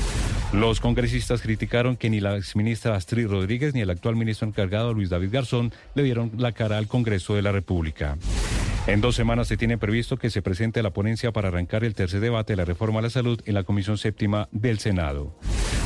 Los 0.52 0.80
congresistas 0.80 1.40
criticaron 1.40 1.96
que 1.96 2.10
ni 2.10 2.20
la 2.20 2.36
exministra 2.36 2.94
Astrid 2.94 3.28
Rodríguez 3.28 3.72
ni 3.72 3.80
el 3.80 3.88
actual 3.88 4.16
ministro 4.16 4.46
encargado, 4.46 4.92
Luis 4.92 5.08
David 5.08 5.30
Garzón, 5.32 5.72
le 5.94 6.02
dieron 6.02 6.32
la 6.36 6.52
cara 6.52 6.76
al 6.76 6.86
Congreso 6.86 7.34
de 7.34 7.40
la 7.42 7.52
República. 7.52 8.18
En 8.86 9.00
dos 9.00 9.14
semanas 9.14 9.46
se 9.46 9.56
tiene 9.56 9.78
previsto 9.78 10.16
que 10.16 10.30
se 10.30 10.42
presente 10.42 10.82
la 10.82 10.90
ponencia 10.90 11.32
para 11.32 11.48
arrancar 11.48 11.84
el 11.84 11.94
tercer 11.94 12.20
debate 12.20 12.54
de 12.54 12.56
la 12.56 12.64
reforma 12.64 13.00
a 13.00 13.02
la 13.02 13.10
salud 13.10 13.40
en 13.44 13.54
la 13.54 13.62
Comisión 13.62 13.98
Séptima 13.98 14.48
del 14.52 14.78
Senado. 14.78 15.38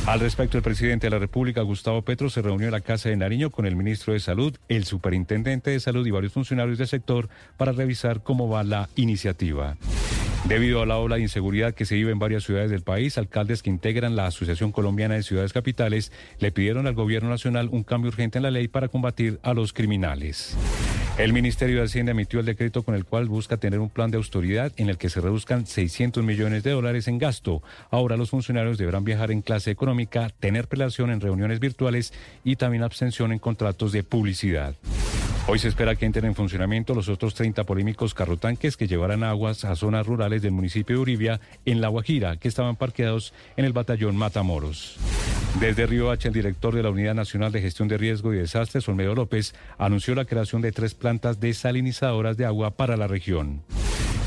Al 0.07 0.19
respecto, 0.19 0.57
el 0.57 0.63
presidente 0.63 1.07
de 1.07 1.11
la 1.11 1.19
República, 1.19 1.61
Gustavo 1.61 2.03
Petro, 2.03 2.29
se 2.29 2.41
reunió 2.41 2.67
en 2.67 2.71
la 2.71 2.81
Casa 2.81 3.09
de 3.09 3.17
Nariño 3.17 3.49
con 3.49 3.65
el 3.65 3.75
ministro 3.75 4.13
de 4.13 4.19
Salud, 4.19 4.55
el 4.69 4.85
superintendente 4.85 5.71
de 5.71 5.79
Salud 5.79 6.05
y 6.07 6.11
varios 6.11 6.33
funcionarios 6.33 6.77
del 6.77 6.87
sector 6.87 7.27
para 7.57 7.73
revisar 7.73 8.23
cómo 8.23 8.47
va 8.47 8.63
la 8.63 8.87
iniciativa. 8.95 9.75
Debido 10.47 10.81
a 10.81 10.85
la 10.85 10.97
ola 10.97 11.15
de 11.15 11.23
inseguridad 11.23 11.73
que 11.73 11.85
se 11.85 11.95
vive 11.95 12.11
en 12.11 12.19
varias 12.19 12.43
ciudades 12.43 12.69
del 12.69 12.83
país, 12.83 13.17
alcaldes 13.17 13.63
que 13.63 13.71
integran 13.71 14.15
la 14.15 14.27
Asociación 14.27 14.71
Colombiana 14.71 15.15
de 15.15 15.23
Ciudades 15.23 15.53
Capitales 15.53 16.11
le 16.39 16.51
pidieron 16.51 16.85
al 16.87 16.93
gobierno 16.93 17.29
nacional 17.29 17.69
un 17.71 17.83
cambio 17.83 18.09
urgente 18.09 18.37
en 18.37 18.43
la 18.43 18.51
ley 18.51 18.67
para 18.67 18.87
combatir 18.87 19.39
a 19.41 19.53
los 19.53 19.73
criminales. 19.73 20.55
El 21.17 21.31
Ministerio 21.31 21.77
de 21.77 21.85
Hacienda 21.85 22.11
emitió 22.11 22.41
el 22.41 22.45
decreto 22.45 22.83
con 22.83 22.93
el 22.93 23.05
cual 23.05 23.29
busca 23.29 23.55
tener 23.55 23.79
un 23.79 23.89
plan 23.89 24.11
de 24.11 24.17
autoridad 24.17 24.73
en 24.75 24.89
el 24.89 24.97
que 24.97 25.07
se 25.07 25.21
reduzcan 25.21 25.65
600 25.65 26.21
millones 26.25 26.61
de 26.63 26.71
dólares 26.71 27.07
en 27.07 27.19
gasto. 27.19 27.63
Ahora 27.89 28.17
los 28.17 28.31
funcionarios 28.31 28.77
deberán 28.77 29.05
viajar 29.05 29.31
en 29.31 29.41
clase 29.41 29.71
económica, 29.71 30.29
tener 30.41 30.67
prelación 30.67 31.11
en 31.11 31.21
reuniones 31.21 31.61
virtuales 31.61 32.11
y 32.43 32.57
también 32.57 32.83
abstención 32.83 33.31
en 33.31 33.39
contratos 33.39 33.93
de 33.93 34.03
publicidad. 34.03 34.75
Hoy 35.47 35.59
se 35.59 35.67
espera 35.67 35.95
que 35.95 36.07
entren 36.07 36.25
en 36.25 36.33
funcionamiento 36.33 36.95
los 36.95 37.07
otros 37.07 37.35
30 37.35 37.65
polémicos 37.65 38.15
carrotanques 38.15 38.77
que 38.77 38.87
llevarán 38.87 39.23
aguas 39.23 39.63
a 39.63 39.75
zonas 39.75 40.07
rurales 40.07 40.41
del 40.41 40.53
municipio 40.53 40.95
de 40.95 41.01
Uribia, 41.03 41.39
en 41.65 41.81
La 41.81 41.87
Guajira, 41.89 42.37
que 42.37 42.47
estaban 42.47 42.77
parqueados 42.77 43.31
en 43.55 43.65
el 43.65 43.71
batallón 43.71 44.15
Matamoros. 44.15 44.97
Desde 45.59 45.85
Río 45.85 46.09
H, 46.09 46.27
el 46.27 46.33
director 46.33 46.73
de 46.73 46.81
la 46.81 46.89
Unidad 46.89 47.13
Nacional 47.13 47.51
de 47.51 47.61
Gestión 47.61 47.87
de 47.87 47.99
Riesgo 47.99 48.33
y 48.33 48.37
Desastres, 48.37 48.89
Olmedo 48.89 49.13
López, 49.13 49.53
anunció 49.77 50.15
la 50.15 50.25
creación 50.25 50.63
de 50.63 50.71
tres 50.71 50.95
plantas 50.95 51.39
desalinizadoras 51.39 52.37
de 52.37 52.45
agua 52.45 52.71
para 52.71 52.97
la 52.97 53.07
región. 53.07 53.61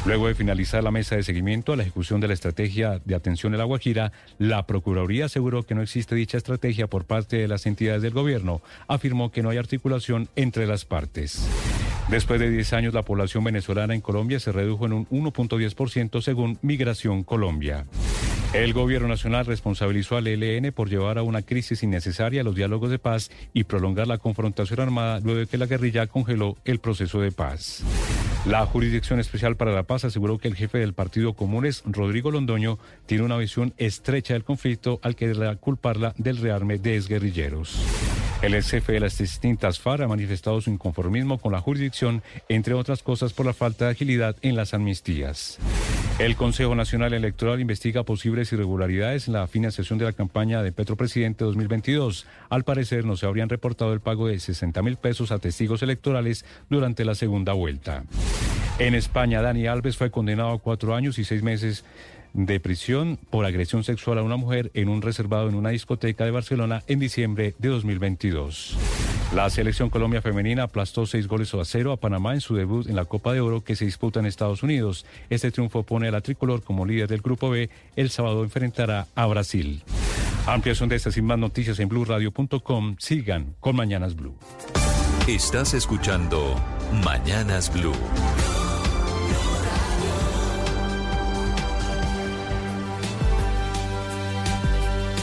Luego 0.06 0.28
de 0.28 0.34
finalizar 0.34 0.82
la 0.82 0.90
mesa 0.90 1.16
de 1.16 1.22
seguimiento 1.22 1.72
a 1.72 1.76
la 1.76 1.82
ejecución 1.82 2.20
de 2.20 2.28
la 2.28 2.34
estrategia 2.34 3.00
de 3.04 3.14
atención 3.14 3.52
en 3.52 3.58
la 3.58 3.64
Guajira, 3.64 4.12
la 4.38 4.66
Procuraduría 4.66 5.26
aseguró 5.26 5.64
que 5.64 5.74
no 5.74 5.82
existe 5.82 6.14
dicha 6.14 6.38
estrategia 6.38 6.86
por 6.86 7.04
parte 7.04 7.36
de 7.36 7.48
las 7.48 7.66
entidades 7.66 8.02
del 8.02 8.12
gobierno. 8.12 8.62
Afirmó 8.86 9.30
que 9.30 9.42
no 9.42 9.50
hay 9.50 9.58
articulación 9.58 10.28
entre 10.36 10.66
las 10.66 10.84
partes. 10.84 11.46
Después 12.08 12.40
de 12.40 12.50
10 12.50 12.72
años, 12.72 12.94
la 12.94 13.04
población 13.04 13.44
venezolana 13.44 13.94
en 13.94 14.00
Colombia 14.00 14.40
se 14.40 14.50
redujo 14.50 14.86
en 14.86 14.94
un 14.94 15.06
1.10% 15.08 16.22
según 16.22 16.58
Migración 16.62 17.22
Colombia. 17.22 17.84
El 18.54 18.72
gobierno 18.72 19.08
nacional 19.08 19.44
responsabilizó 19.44 20.16
al 20.16 20.26
ELN 20.26 20.72
por 20.72 20.88
llevar 20.88 21.18
a 21.18 21.22
una 21.22 21.42
crisis 21.42 21.82
innecesaria 21.82 22.42
los 22.42 22.54
diálogos 22.54 22.90
de 22.90 22.98
paz 22.98 23.30
y 23.52 23.64
prolongar 23.64 24.06
la 24.06 24.16
confrontación 24.16 24.80
armada 24.80 25.20
luego 25.20 25.40
de 25.40 25.46
que 25.46 25.58
la 25.58 25.66
guerrilla 25.66 26.06
congeló 26.06 26.56
el 26.64 26.78
proceso 26.78 27.20
de 27.20 27.30
paz. 27.30 27.84
La 28.46 28.64
Jurisdicción 28.64 29.20
Especial 29.20 29.56
para 29.56 29.72
la 29.72 29.82
Paz 29.82 30.04
aseguró 30.04 30.38
que 30.38 30.48
el 30.48 30.54
jefe 30.54 30.78
del 30.78 30.94
Partido 30.94 31.34
Comunes, 31.34 31.82
Rodrigo 31.84 32.30
Londoño, 32.30 32.78
tiene 33.06 33.24
una 33.24 33.36
visión 33.36 33.74
estrecha 33.76 34.34
del 34.34 34.44
conflicto 34.44 35.00
al 35.02 35.16
que 35.16 35.26
culparla 35.60 36.14
del 36.16 36.38
rearme 36.38 36.78
de 36.78 36.96
exguerrilleros. 36.96 37.78
El 38.40 38.62
jefe 38.62 38.92
de 38.92 39.00
las 39.00 39.18
distintas 39.18 39.80
FARC 39.80 40.02
ha 40.02 40.08
manifestado 40.08 40.60
su 40.60 40.70
inconformismo 40.70 41.38
con 41.38 41.50
la 41.50 41.60
jurisdicción, 41.60 42.22
entre 42.48 42.74
otras 42.74 43.02
cosas 43.02 43.32
por 43.32 43.44
la 43.44 43.52
falta 43.52 43.86
de 43.86 43.90
agilidad 43.90 44.36
en 44.42 44.54
las 44.54 44.74
amnistías. 44.74 45.58
El 46.20 46.36
Consejo 46.36 46.76
Nacional 46.76 47.12
Electoral 47.14 47.60
investiga 47.60 48.04
posibles 48.04 48.52
irregularidades 48.52 49.26
en 49.26 49.34
la 49.34 49.48
financiación 49.48 49.98
de 49.98 50.04
la 50.04 50.12
campaña 50.12 50.62
de 50.62 50.70
Petro 50.70 50.94
Presidente 50.94 51.44
2022. 51.44 52.26
Al 52.48 52.62
parecer 52.62 53.04
no 53.04 53.16
se 53.16 53.26
habrían 53.26 53.48
reportado 53.48 53.92
el 53.92 54.00
pago 54.00 54.28
de 54.28 54.38
60 54.38 54.82
mil 54.82 54.96
pesos 54.96 55.32
a 55.32 55.40
testigos 55.40 55.82
electorales 55.82 56.44
durante 56.70 57.04
la 57.04 57.16
segunda 57.16 57.54
vuelta. 57.54 58.04
En 58.78 58.94
España, 58.94 59.42
Dani 59.42 59.66
Alves 59.66 59.96
fue 59.96 60.12
condenado 60.12 60.50
a 60.50 60.58
cuatro 60.60 60.94
años 60.94 61.18
y 61.18 61.24
seis 61.24 61.42
meses 61.42 61.84
de 62.32 62.60
prisión 62.60 63.18
por 63.30 63.44
agresión 63.44 63.84
sexual 63.84 64.18
a 64.18 64.22
una 64.22 64.36
mujer 64.36 64.70
en 64.74 64.88
un 64.88 65.02
reservado 65.02 65.48
en 65.48 65.54
una 65.54 65.70
discoteca 65.70 66.24
de 66.24 66.30
Barcelona 66.30 66.82
en 66.86 66.98
diciembre 66.98 67.54
de 67.58 67.68
2022. 67.68 68.76
La 69.34 69.50
selección 69.50 69.90
Colombia 69.90 70.22
femenina 70.22 70.62
aplastó 70.62 71.04
seis 71.04 71.26
goles 71.28 71.52
a 71.52 71.64
cero 71.64 71.92
a 71.92 71.98
Panamá 71.98 72.32
en 72.32 72.40
su 72.40 72.54
debut 72.54 72.88
en 72.88 72.96
la 72.96 73.04
Copa 73.04 73.34
de 73.34 73.40
Oro 73.40 73.62
que 73.62 73.76
se 73.76 73.84
disputa 73.84 74.20
en 74.20 74.26
Estados 74.26 74.62
Unidos. 74.62 75.04
Este 75.28 75.50
triunfo 75.50 75.82
pone 75.82 76.08
a 76.08 76.10
la 76.10 76.22
tricolor 76.22 76.62
como 76.62 76.86
líder 76.86 77.08
del 77.08 77.20
Grupo 77.20 77.50
B. 77.50 77.68
El 77.94 78.08
sábado 78.08 78.42
enfrentará 78.42 79.06
a 79.14 79.26
Brasil. 79.26 79.82
Amplias 80.46 80.78
son 80.78 80.88
de 80.88 80.96
estas 80.96 81.16
y 81.18 81.22
más 81.22 81.38
noticias 81.38 81.78
en 81.78 81.90
blueradio.com. 81.90 82.96
Sigan 82.98 83.54
con 83.60 83.76
Mañanas 83.76 84.16
Blue. 84.16 84.34
Estás 85.26 85.74
escuchando 85.74 86.56
Mañanas 87.04 87.70
Blue. 87.70 87.92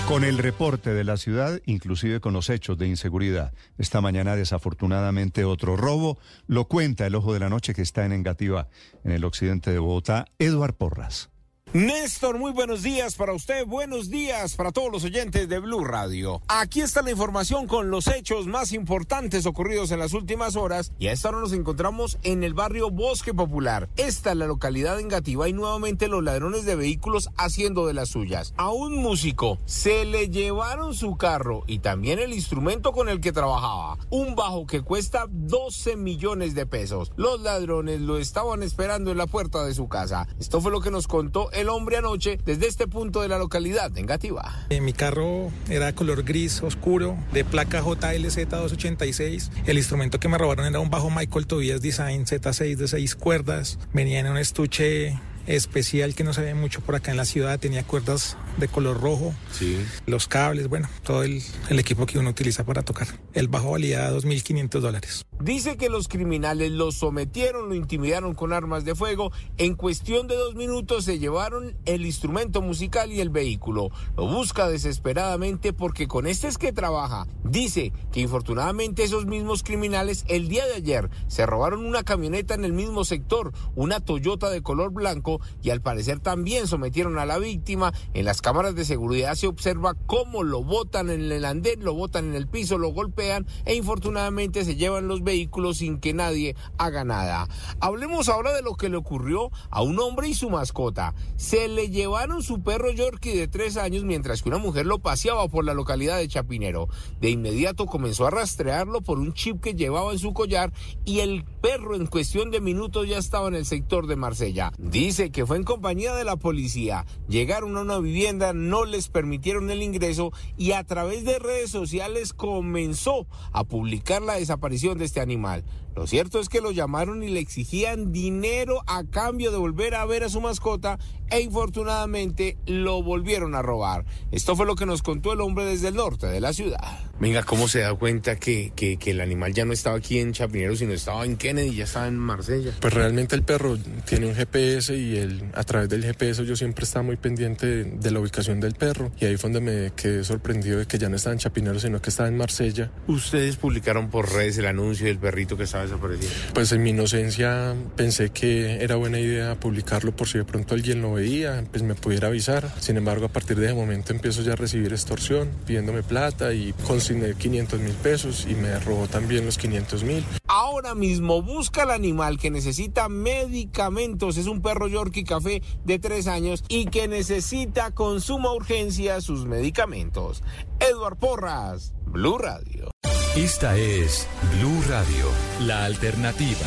Con 0.08 0.24
el 0.24 0.38
reporte 0.38 0.94
de 0.94 1.04
la 1.04 1.18
ciudad, 1.18 1.60
inclusive 1.66 2.20
con 2.20 2.32
los 2.32 2.52
hechos 2.52 2.78
de 2.78 2.88
inseguridad. 2.88 3.54
Esta 3.80 4.02
mañana, 4.02 4.36
desafortunadamente, 4.36 5.46
otro 5.46 5.76
robo. 5.76 6.20
Lo 6.46 6.66
cuenta 6.66 7.08
el 7.08 7.16
ojo 7.16 7.34
de 7.34 7.40
la 7.40 7.50
noche 7.50 7.74
que 7.74 7.82
está 7.82 8.06
en 8.06 8.14
Engativá, 8.14 8.68
en 9.04 9.12
el 9.12 9.26
occidente 9.26 9.72
de 9.72 9.80
Bogotá, 9.80 10.28
Eduard 10.38 10.76
Porras. 10.76 11.32
Néstor, 11.76 12.40
muy 12.40 12.54
buenos 12.54 12.84
días 12.84 13.16
para 13.16 13.34
usted, 13.34 13.66
buenos 13.66 14.10
días 14.10 14.56
para 14.56 14.72
todos 14.72 14.90
los 14.90 15.04
oyentes 15.04 15.50
de 15.50 15.60
Blue 15.60 15.84
Radio. 15.84 16.42
Aquí 16.48 16.80
está 16.80 17.02
la 17.02 17.12
información 17.12 17.68
con 17.68 17.92
los 17.92 18.08
hechos 18.08 18.48
más 18.48 18.72
importantes 18.72 19.46
ocurridos 19.46 19.92
en 19.92 20.00
las 20.00 20.14
últimas 20.14 20.56
horas 20.56 20.94
y 21.00 21.08
a 21.08 21.12
esta 21.12 21.28
hora 21.28 21.42
nos 21.42 21.52
encontramos 21.52 22.18
en 22.24 22.46
el 22.46 22.54
barrio 22.54 22.92
Bosque 22.92 23.34
Popular. 23.34 23.90
Esta 23.98 24.32
es 24.32 24.38
la 24.38 24.48
localidad 24.48 25.02
engativa 25.02 25.50
y 25.50 25.52
nuevamente 25.52 26.08
los 26.08 26.24
ladrones 26.24 26.64
de 26.64 26.78
vehículos 26.78 27.30
haciendo 27.36 27.86
de 27.86 27.94
las 27.94 28.08
suyas. 28.08 28.54
A 28.56 28.72
un 28.72 28.96
músico 28.96 29.58
se 29.66 30.06
le 30.06 30.30
llevaron 30.30 30.94
su 30.94 31.18
carro 31.18 31.66
y 31.68 31.80
también 31.80 32.20
el 32.20 32.32
instrumento 32.32 32.94
con 32.94 33.10
el 33.10 33.20
que 33.20 33.34
trabajaba, 33.34 33.98
un 34.10 34.36
bajo 34.36 34.66
que 34.66 34.80
cuesta 34.80 35.26
12 35.30 35.98
millones 35.98 36.56
de 36.56 36.66
pesos. 36.66 37.12
Los 37.18 37.42
ladrones 37.42 38.00
lo 38.00 38.18
estaban 38.18 38.64
esperando 38.64 39.12
en 39.12 39.18
la 39.18 39.28
puerta 39.28 39.66
de 39.66 39.74
su 39.74 39.90
casa. 39.90 40.30
Esto 40.40 40.62
fue 40.62 40.72
lo 40.72 40.80
que 40.80 40.90
nos 40.90 41.10
contó 41.10 41.52
el 41.52 41.65
hombre 41.70 41.98
anoche 41.98 42.40
desde 42.46 42.68
este 42.68 42.88
punto 42.88 43.22
de 43.22 43.28
la 43.28 43.38
localidad 43.38 43.92
negativa. 43.92 44.66
mi 44.82 44.94
carro 44.94 45.52
era 45.70 45.94
color 45.94 46.24
gris 46.24 46.62
oscuro, 46.64 47.18
de 47.34 47.44
placa 47.44 47.82
JLZ 47.82 48.50
286. 48.50 49.52
El 49.66 49.78
instrumento 49.78 50.20
que 50.20 50.28
me 50.28 50.38
robaron 50.38 50.66
era 50.66 50.80
un 50.80 50.90
bajo 50.90 51.10
Michael 51.10 51.48
Tobias 51.48 51.82
Design 51.82 52.26
Z6 52.26 52.76
de 52.76 52.88
6 52.88 53.16
cuerdas. 53.16 53.80
Venía 53.94 54.20
en 54.20 54.28
un 54.28 54.38
estuche 54.38 55.18
especial 55.48 56.16
que 56.16 56.24
no 56.24 56.34
se 56.34 56.42
ve 56.42 56.54
mucho 56.54 56.82
por 56.82 56.96
acá 56.96 57.12
en 57.12 57.18
la 57.18 57.26
ciudad, 57.26 57.60
tenía 57.60 57.84
cuerdas 57.84 58.38
de 58.58 58.68
color 58.68 59.02
rojo, 59.02 59.34
sí. 59.52 59.78
los 60.06 60.28
cables, 60.28 60.70
bueno, 60.70 60.90
todo 61.04 61.24
el, 61.24 61.42
el, 61.70 61.80
equipo 61.80 62.06
que 62.06 62.20
uno 62.20 62.30
utiliza 62.30 62.64
para 62.64 62.84
tocar. 62.84 63.08
El 63.34 63.48
bajo 63.48 63.72
valía 63.72 64.10
2.500 64.12 64.80
dólares. 64.80 65.26
Dice 65.40 65.76
que 65.76 65.90
los 65.90 66.08
criminales 66.08 66.72
lo 66.72 66.92
sometieron, 66.92 67.68
lo 67.68 67.76
intimidaron 67.76 68.34
con 68.34 68.54
armas 68.54 68.86
de 68.86 68.96
fuego. 68.96 69.32
En 69.58 69.76
cuestión 69.76 70.28
de 70.28 70.36
dos 70.36 70.56
minutos 70.56 71.04
se 71.04 71.20
llevaron 71.20 71.76
el 71.86 72.06
instrumento 72.06 72.62
musical 72.62 73.12
y 73.12 73.20
el 73.20 73.30
vehículo. 73.30 73.90
Lo 74.16 74.28
busca 74.28 74.70
desesperadamente 74.70 75.74
porque 75.74 76.08
con 76.08 76.26
este 76.28 76.48
es 76.48 76.58
que 76.58 76.72
trabaja. 76.72 77.28
Dice 77.44 77.92
que 78.14 78.22
infortunadamente 78.22 79.04
esos 79.04 79.26
mismos 79.26 79.64
criminales 79.64 80.24
el 80.30 80.48
día 80.48 80.66
de 80.66 80.76
ayer 80.76 81.10
se 81.28 81.46
robaron 81.46 81.86
una 81.86 82.04
camioneta 82.04 82.54
en 82.54 82.64
el 82.64 82.74
mismo 82.74 83.04
sector, 83.04 83.52
una 83.76 84.00
Toyota 84.00 84.50
de 84.50 84.62
color 84.62 84.92
blanco 84.92 85.35
y 85.62 85.70
al 85.70 85.82
parecer 85.82 86.20
también 86.20 86.68
sometieron 86.68 87.18
a 87.18 87.26
la 87.26 87.38
víctima. 87.38 87.94
En 88.14 88.26
las 88.26 88.42
cámaras 88.42 88.76
de 88.76 88.86
seguridad 88.86 89.36
se 89.36 89.48
observa 89.48 89.96
cómo 90.06 90.44
lo 90.44 90.64
botan 90.64 91.10
en 91.10 91.32
el 91.32 91.46
andén, 91.46 91.84
lo 91.84 91.94
botan 91.94 92.26
en 92.26 92.36
el 92.36 92.48
piso, 92.48 92.78
lo 92.78 92.90
golpean 92.90 93.46
e 93.66 93.76
infortunadamente 93.76 94.66
se 94.66 94.76
llevan 94.76 95.08
los 95.08 95.24
vehículos 95.24 95.78
sin 95.78 96.00
que 96.00 96.14
nadie 96.14 96.56
haga 96.78 97.04
nada. 97.04 97.48
Hablemos 97.80 98.30
ahora 98.30 98.54
de 98.54 98.62
lo 98.62 98.76
que 98.76 98.90
le 98.90 98.98
ocurrió 98.98 99.52
a 99.70 99.82
un 99.82 100.00
hombre 100.00 100.28
y 100.28 100.34
su 100.34 100.50
mascota. 100.50 101.14
Se 101.36 101.68
le 101.68 101.90
llevaron 101.90 102.44
su 102.44 102.62
perro 102.62 102.92
Yorkie 102.92 103.36
de 103.36 103.48
tres 103.48 103.78
años 103.78 104.04
mientras 104.04 104.42
que 104.42 104.50
una 104.50 104.58
mujer 104.58 104.86
lo 104.86 105.00
paseaba 105.00 105.48
por 105.48 105.66
la 105.66 105.74
localidad 105.74 106.18
de 106.18 106.28
Chapinero. 106.28 106.88
De 107.20 107.30
inmediato 107.30 107.86
comenzó 107.86 108.26
a 108.28 108.32
rastrearlo 108.32 109.02
por 109.02 109.20
un 109.20 109.34
chip 109.34 109.62
que 109.62 109.76
llevaba 109.76 110.12
en 110.12 110.20
su 110.20 110.34
collar 110.34 110.72
y 111.04 111.20
el 111.20 111.44
perro 111.62 111.96
en 111.96 112.08
cuestión 112.08 112.52
de 112.52 112.62
minutos 112.62 113.08
ya 113.08 113.18
estaba 113.18 113.48
en 113.48 113.56
el 113.56 113.66
sector 113.66 114.08
de 114.08 114.16
Marsella. 114.16 114.72
Dice 114.78 115.25
que 115.32 115.46
fue 115.46 115.58
en 115.58 115.64
compañía 115.64 116.14
de 116.14 116.24
la 116.24 116.36
policía. 116.36 117.06
Llegaron 117.28 117.78
a 117.78 117.82
una 117.82 118.00
vivienda, 118.00 118.54
no 118.54 118.86
les 118.86 119.10
permitieron 119.10 119.70
el 119.70 119.82
ingreso 119.82 120.32
y 120.58 120.72
a 120.72 120.84
través 120.84 121.26
de 121.26 121.40
redes 121.40 121.72
sociales 121.72 122.34
comenzó 122.34 123.28
a 123.52 123.64
publicar 123.64 124.22
la 124.22 124.36
desaparición 124.36 124.98
de 124.98 125.06
este 125.06 125.22
animal. 125.22 125.64
Lo 125.96 126.08
cierto 126.08 126.40
es 126.40 126.50
que 126.50 126.62
lo 126.62 126.72
llamaron 126.72 127.24
y 127.24 127.30
le 127.30 127.40
exigían 127.40 128.12
dinero 128.12 128.82
a 128.86 129.04
cambio 129.06 129.52
de 129.52 129.58
volver 129.58 129.96
a 129.96 130.06
ver 130.06 130.24
a 130.24 130.30
su 130.30 130.42
mascota 130.42 131.00
e 131.30 131.40
infortunadamente 131.40 132.58
lo 132.68 133.02
volvieron 133.02 133.56
a 133.56 133.62
robar. 133.62 134.06
Esto 134.32 134.56
fue 134.56 134.66
lo 134.66 134.76
que 134.76 134.86
nos 134.86 135.02
contó 135.02 135.34
el 135.34 135.42
hombre 135.42 135.66
desde 135.66 135.88
el 135.88 135.96
norte 135.96 136.28
de 136.28 136.40
la 136.40 136.54
ciudad. 136.54 137.00
Venga, 137.20 137.44
¿cómo 137.44 137.68
se 137.70 137.80
da 137.80 137.94
cuenta 137.94 138.36
que, 138.36 138.74
que, 138.76 138.98
que 138.98 139.12
el 139.12 139.22
animal 139.22 139.54
ya 139.54 139.64
no 139.64 139.72
estaba 139.72 139.96
aquí 139.96 140.20
en 140.20 140.34
Chapinero, 140.34 140.76
sino 140.76 140.92
estaba 140.92 141.24
en 141.24 141.38
Kennedy, 141.38 141.74
ya 141.76 141.86
estaba 141.86 142.08
en 142.08 142.18
Marsella? 142.18 142.74
Pues 142.82 142.94
realmente 142.94 143.36
el 143.36 143.44
perro 143.44 143.78
tiene 144.06 144.28
un 144.28 144.36
GPS 144.36 144.96
y 144.96 145.18
el, 145.18 145.50
a 145.54 145.64
través 145.64 145.90
del 145.90 146.04
GPS 146.04 146.46
yo 146.46 146.56
siempre 146.58 146.84
estaba 146.84 147.04
muy 147.04 147.16
pendiente 147.16 147.66
de, 147.66 147.84
de 147.86 148.12
la 148.12 148.20
ubicación 148.20 148.60
del 148.60 148.74
perro 148.74 149.12
y 149.20 149.26
ahí 149.26 149.38
fue 149.38 149.50
donde 149.50 149.72
me 149.72 149.92
quedé 149.94 150.24
sorprendido 150.26 150.80
de 150.80 150.88
que 150.88 150.98
ya 150.98 151.08
no 151.08 151.16
estaba 151.16 151.34
en 151.34 151.40
Chapinero, 151.40 151.80
sino 151.80 152.02
que 152.02 152.10
estaba 152.10 152.28
en 152.28 152.38
Marsella. 152.38 152.92
Ustedes 153.08 153.56
publicaron 153.56 154.10
por 154.10 154.32
redes 154.32 154.58
el 154.58 154.66
anuncio 154.66 155.08
del 155.08 155.18
perrito 155.18 155.56
que 155.56 155.64
estaba 155.64 155.85
desapareciendo. 155.86 156.36
Pues 156.54 156.72
en 156.72 156.84
mi 156.84 156.92
inocencia 156.92 157.76
pensé 157.96 158.30
que 158.30 158.84
era 158.84 158.96
buena 158.96 159.20
idea 159.20 159.60
publicarlo 159.60 160.16
por 160.16 160.28
si 160.28 160.38
de 160.38 160.44
pronto 160.46 160.76
alguien 160.76 161.02
lo 161.02 161.14
veía, 161.14 161.64
pues 161.72 161.84
me 161.84 161.96
pudiera 161.96 162.28
avisar. 162.28 162.72
Sin 162.80 162.98
embargo, 162.98 163.26
a 163.26 163.30
partir 163.30 163.58
de 163.58 163.68
ese 163.68 163.76
momento 163.76 164.14
empiezo 164.14 164.42
ya 164.42 164.54
a 164.54 164.56
recibir 164.56 164.92
extorsión, 164.92 165.50
pidiéndome 165.66 166.04
plata 166.04 166.54
y 166.54 166.74
consigné 166.86 167.34
500 167.34 167.80
mil 167.80 167.94
pesos 167.94 168.46
y 168.50 168.56
me 168.56 168.78
robó 168.80 169.08
también 169.08 169.46
los 169.46 169.58
500 169.58 170.04
mil. 170.04 170.24
Ahora 170.48 170.96
mismo 170.96 171.42
busca 171.42 171.84
al 171.84 171.92
animal 171.92 172.38
que 172.38 172.52
necesita 172.52 173.10
medicamentos. 173.10 174.38
Es 174.38 174.48
un 174.48 174.62
perro 174.62 174.88
Yorkie 174.88 175.24
Café 175.24 175.62
de 175.84 176.00
tres 176.00 176.28
años 176.28 176.64
y 176.68 176.86
que 176.86 177.08
necesita 177.08 177.92
con 177.92 178.22
suma 178.22 178.54
urgencia 178.54 179.22
sus 179.22 179.46
medicamentos. 179.46 180.44
Edward 180.80 181.18
Porras, 181.18 181.94
Blue 182.06 182.38
Radio. 182.38 182.92
Esta 183.36 183.76
es 183.76 184.30
Blue 184.58 184.82
Radio, 184.88 185.26
la 185.68 185.84
alternativa. 185.84 186.66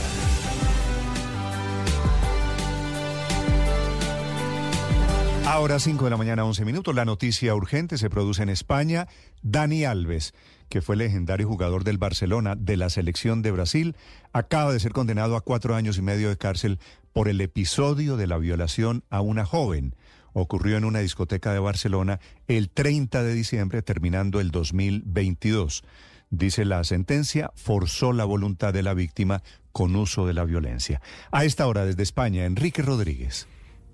Ahora 5.47 5.79
5 5.79 6.05
de 6.05 6.11
la 6.11 6.19
mañana, 6.19 6.45
11 6.45 6.67
minutos. 6.67 6.95
La 6.95 7.07
noticia 7.07 7.55
urgente 7.55 7.97
se 7.97 8.11
produce 8.11 8.43
en 8.43 8.51
España. 8.51 9.09
Dani 9.41 9.87
Alves, 9.87 10.35
que 10.69 10.83
fue 10.83 10.97
legendario 10.97 11.49
jugador 11.49 11.85
del 11.85 11.97
Barcelona 11.97 12.55
de 12.55 12.77
la 12.77 12.91
selección 12.91 13.41
de 13.41 13.53
Brasil, 13.53 13.97
acaba 14.35 14.71
de 14.71 14.81
ser 14.81 14.93
condenado 14.93 15.37
a 15.37 15.41
cuatro 15.41 15.75
años 15.75 15.97
y 15.97 16.03
medio 16.03 16.29
de 16.29 16.37
cárcel 16.37 16.79
por 17.15 17.29
el 17.29 17.41
episodio 17.41 18.19
de 18.19 18.27
la 18.27 18.37
violación 18.37 19.05
a 19.09 19.23
una 19.23 19.47
joven. 19.47 19.95
Ocurrió 20.35 20.77
en 20.77 20.85
una 20.85 20.99
discoteca 20.99 21.51
de 21.55 21.61
Barcelona 21.61 22.21
el 22.47 22.69
30 22.69 23.23
de 23.23 23.33
diciembre, 23.33 23.81
terminando 23.81 24.39
el 24.39 24.51
2022. 24.51 25.83
Dice 26.31 26.65
la 26.65 26.85
sentencia, 26.85 27.51
forzó 27.55 28.13
la 28.13 28.25
voluntad 28.25 28.75
de 28.75 28.83
la 28.83 28.95
víctima 28.95 29.43
con 29.73 29.97
uso 29.97 30.27
de 30.27 30.35
la 30.35 30.45
violencia. 30.45 31.01
A 31.31 31.45
esta 31.45 31.67
hora, 31.67 31.85
desde 31.87 32.03
España, 32.03 32.45
Enrique 32.45 32.83
Rodríguez. 32.83 33.47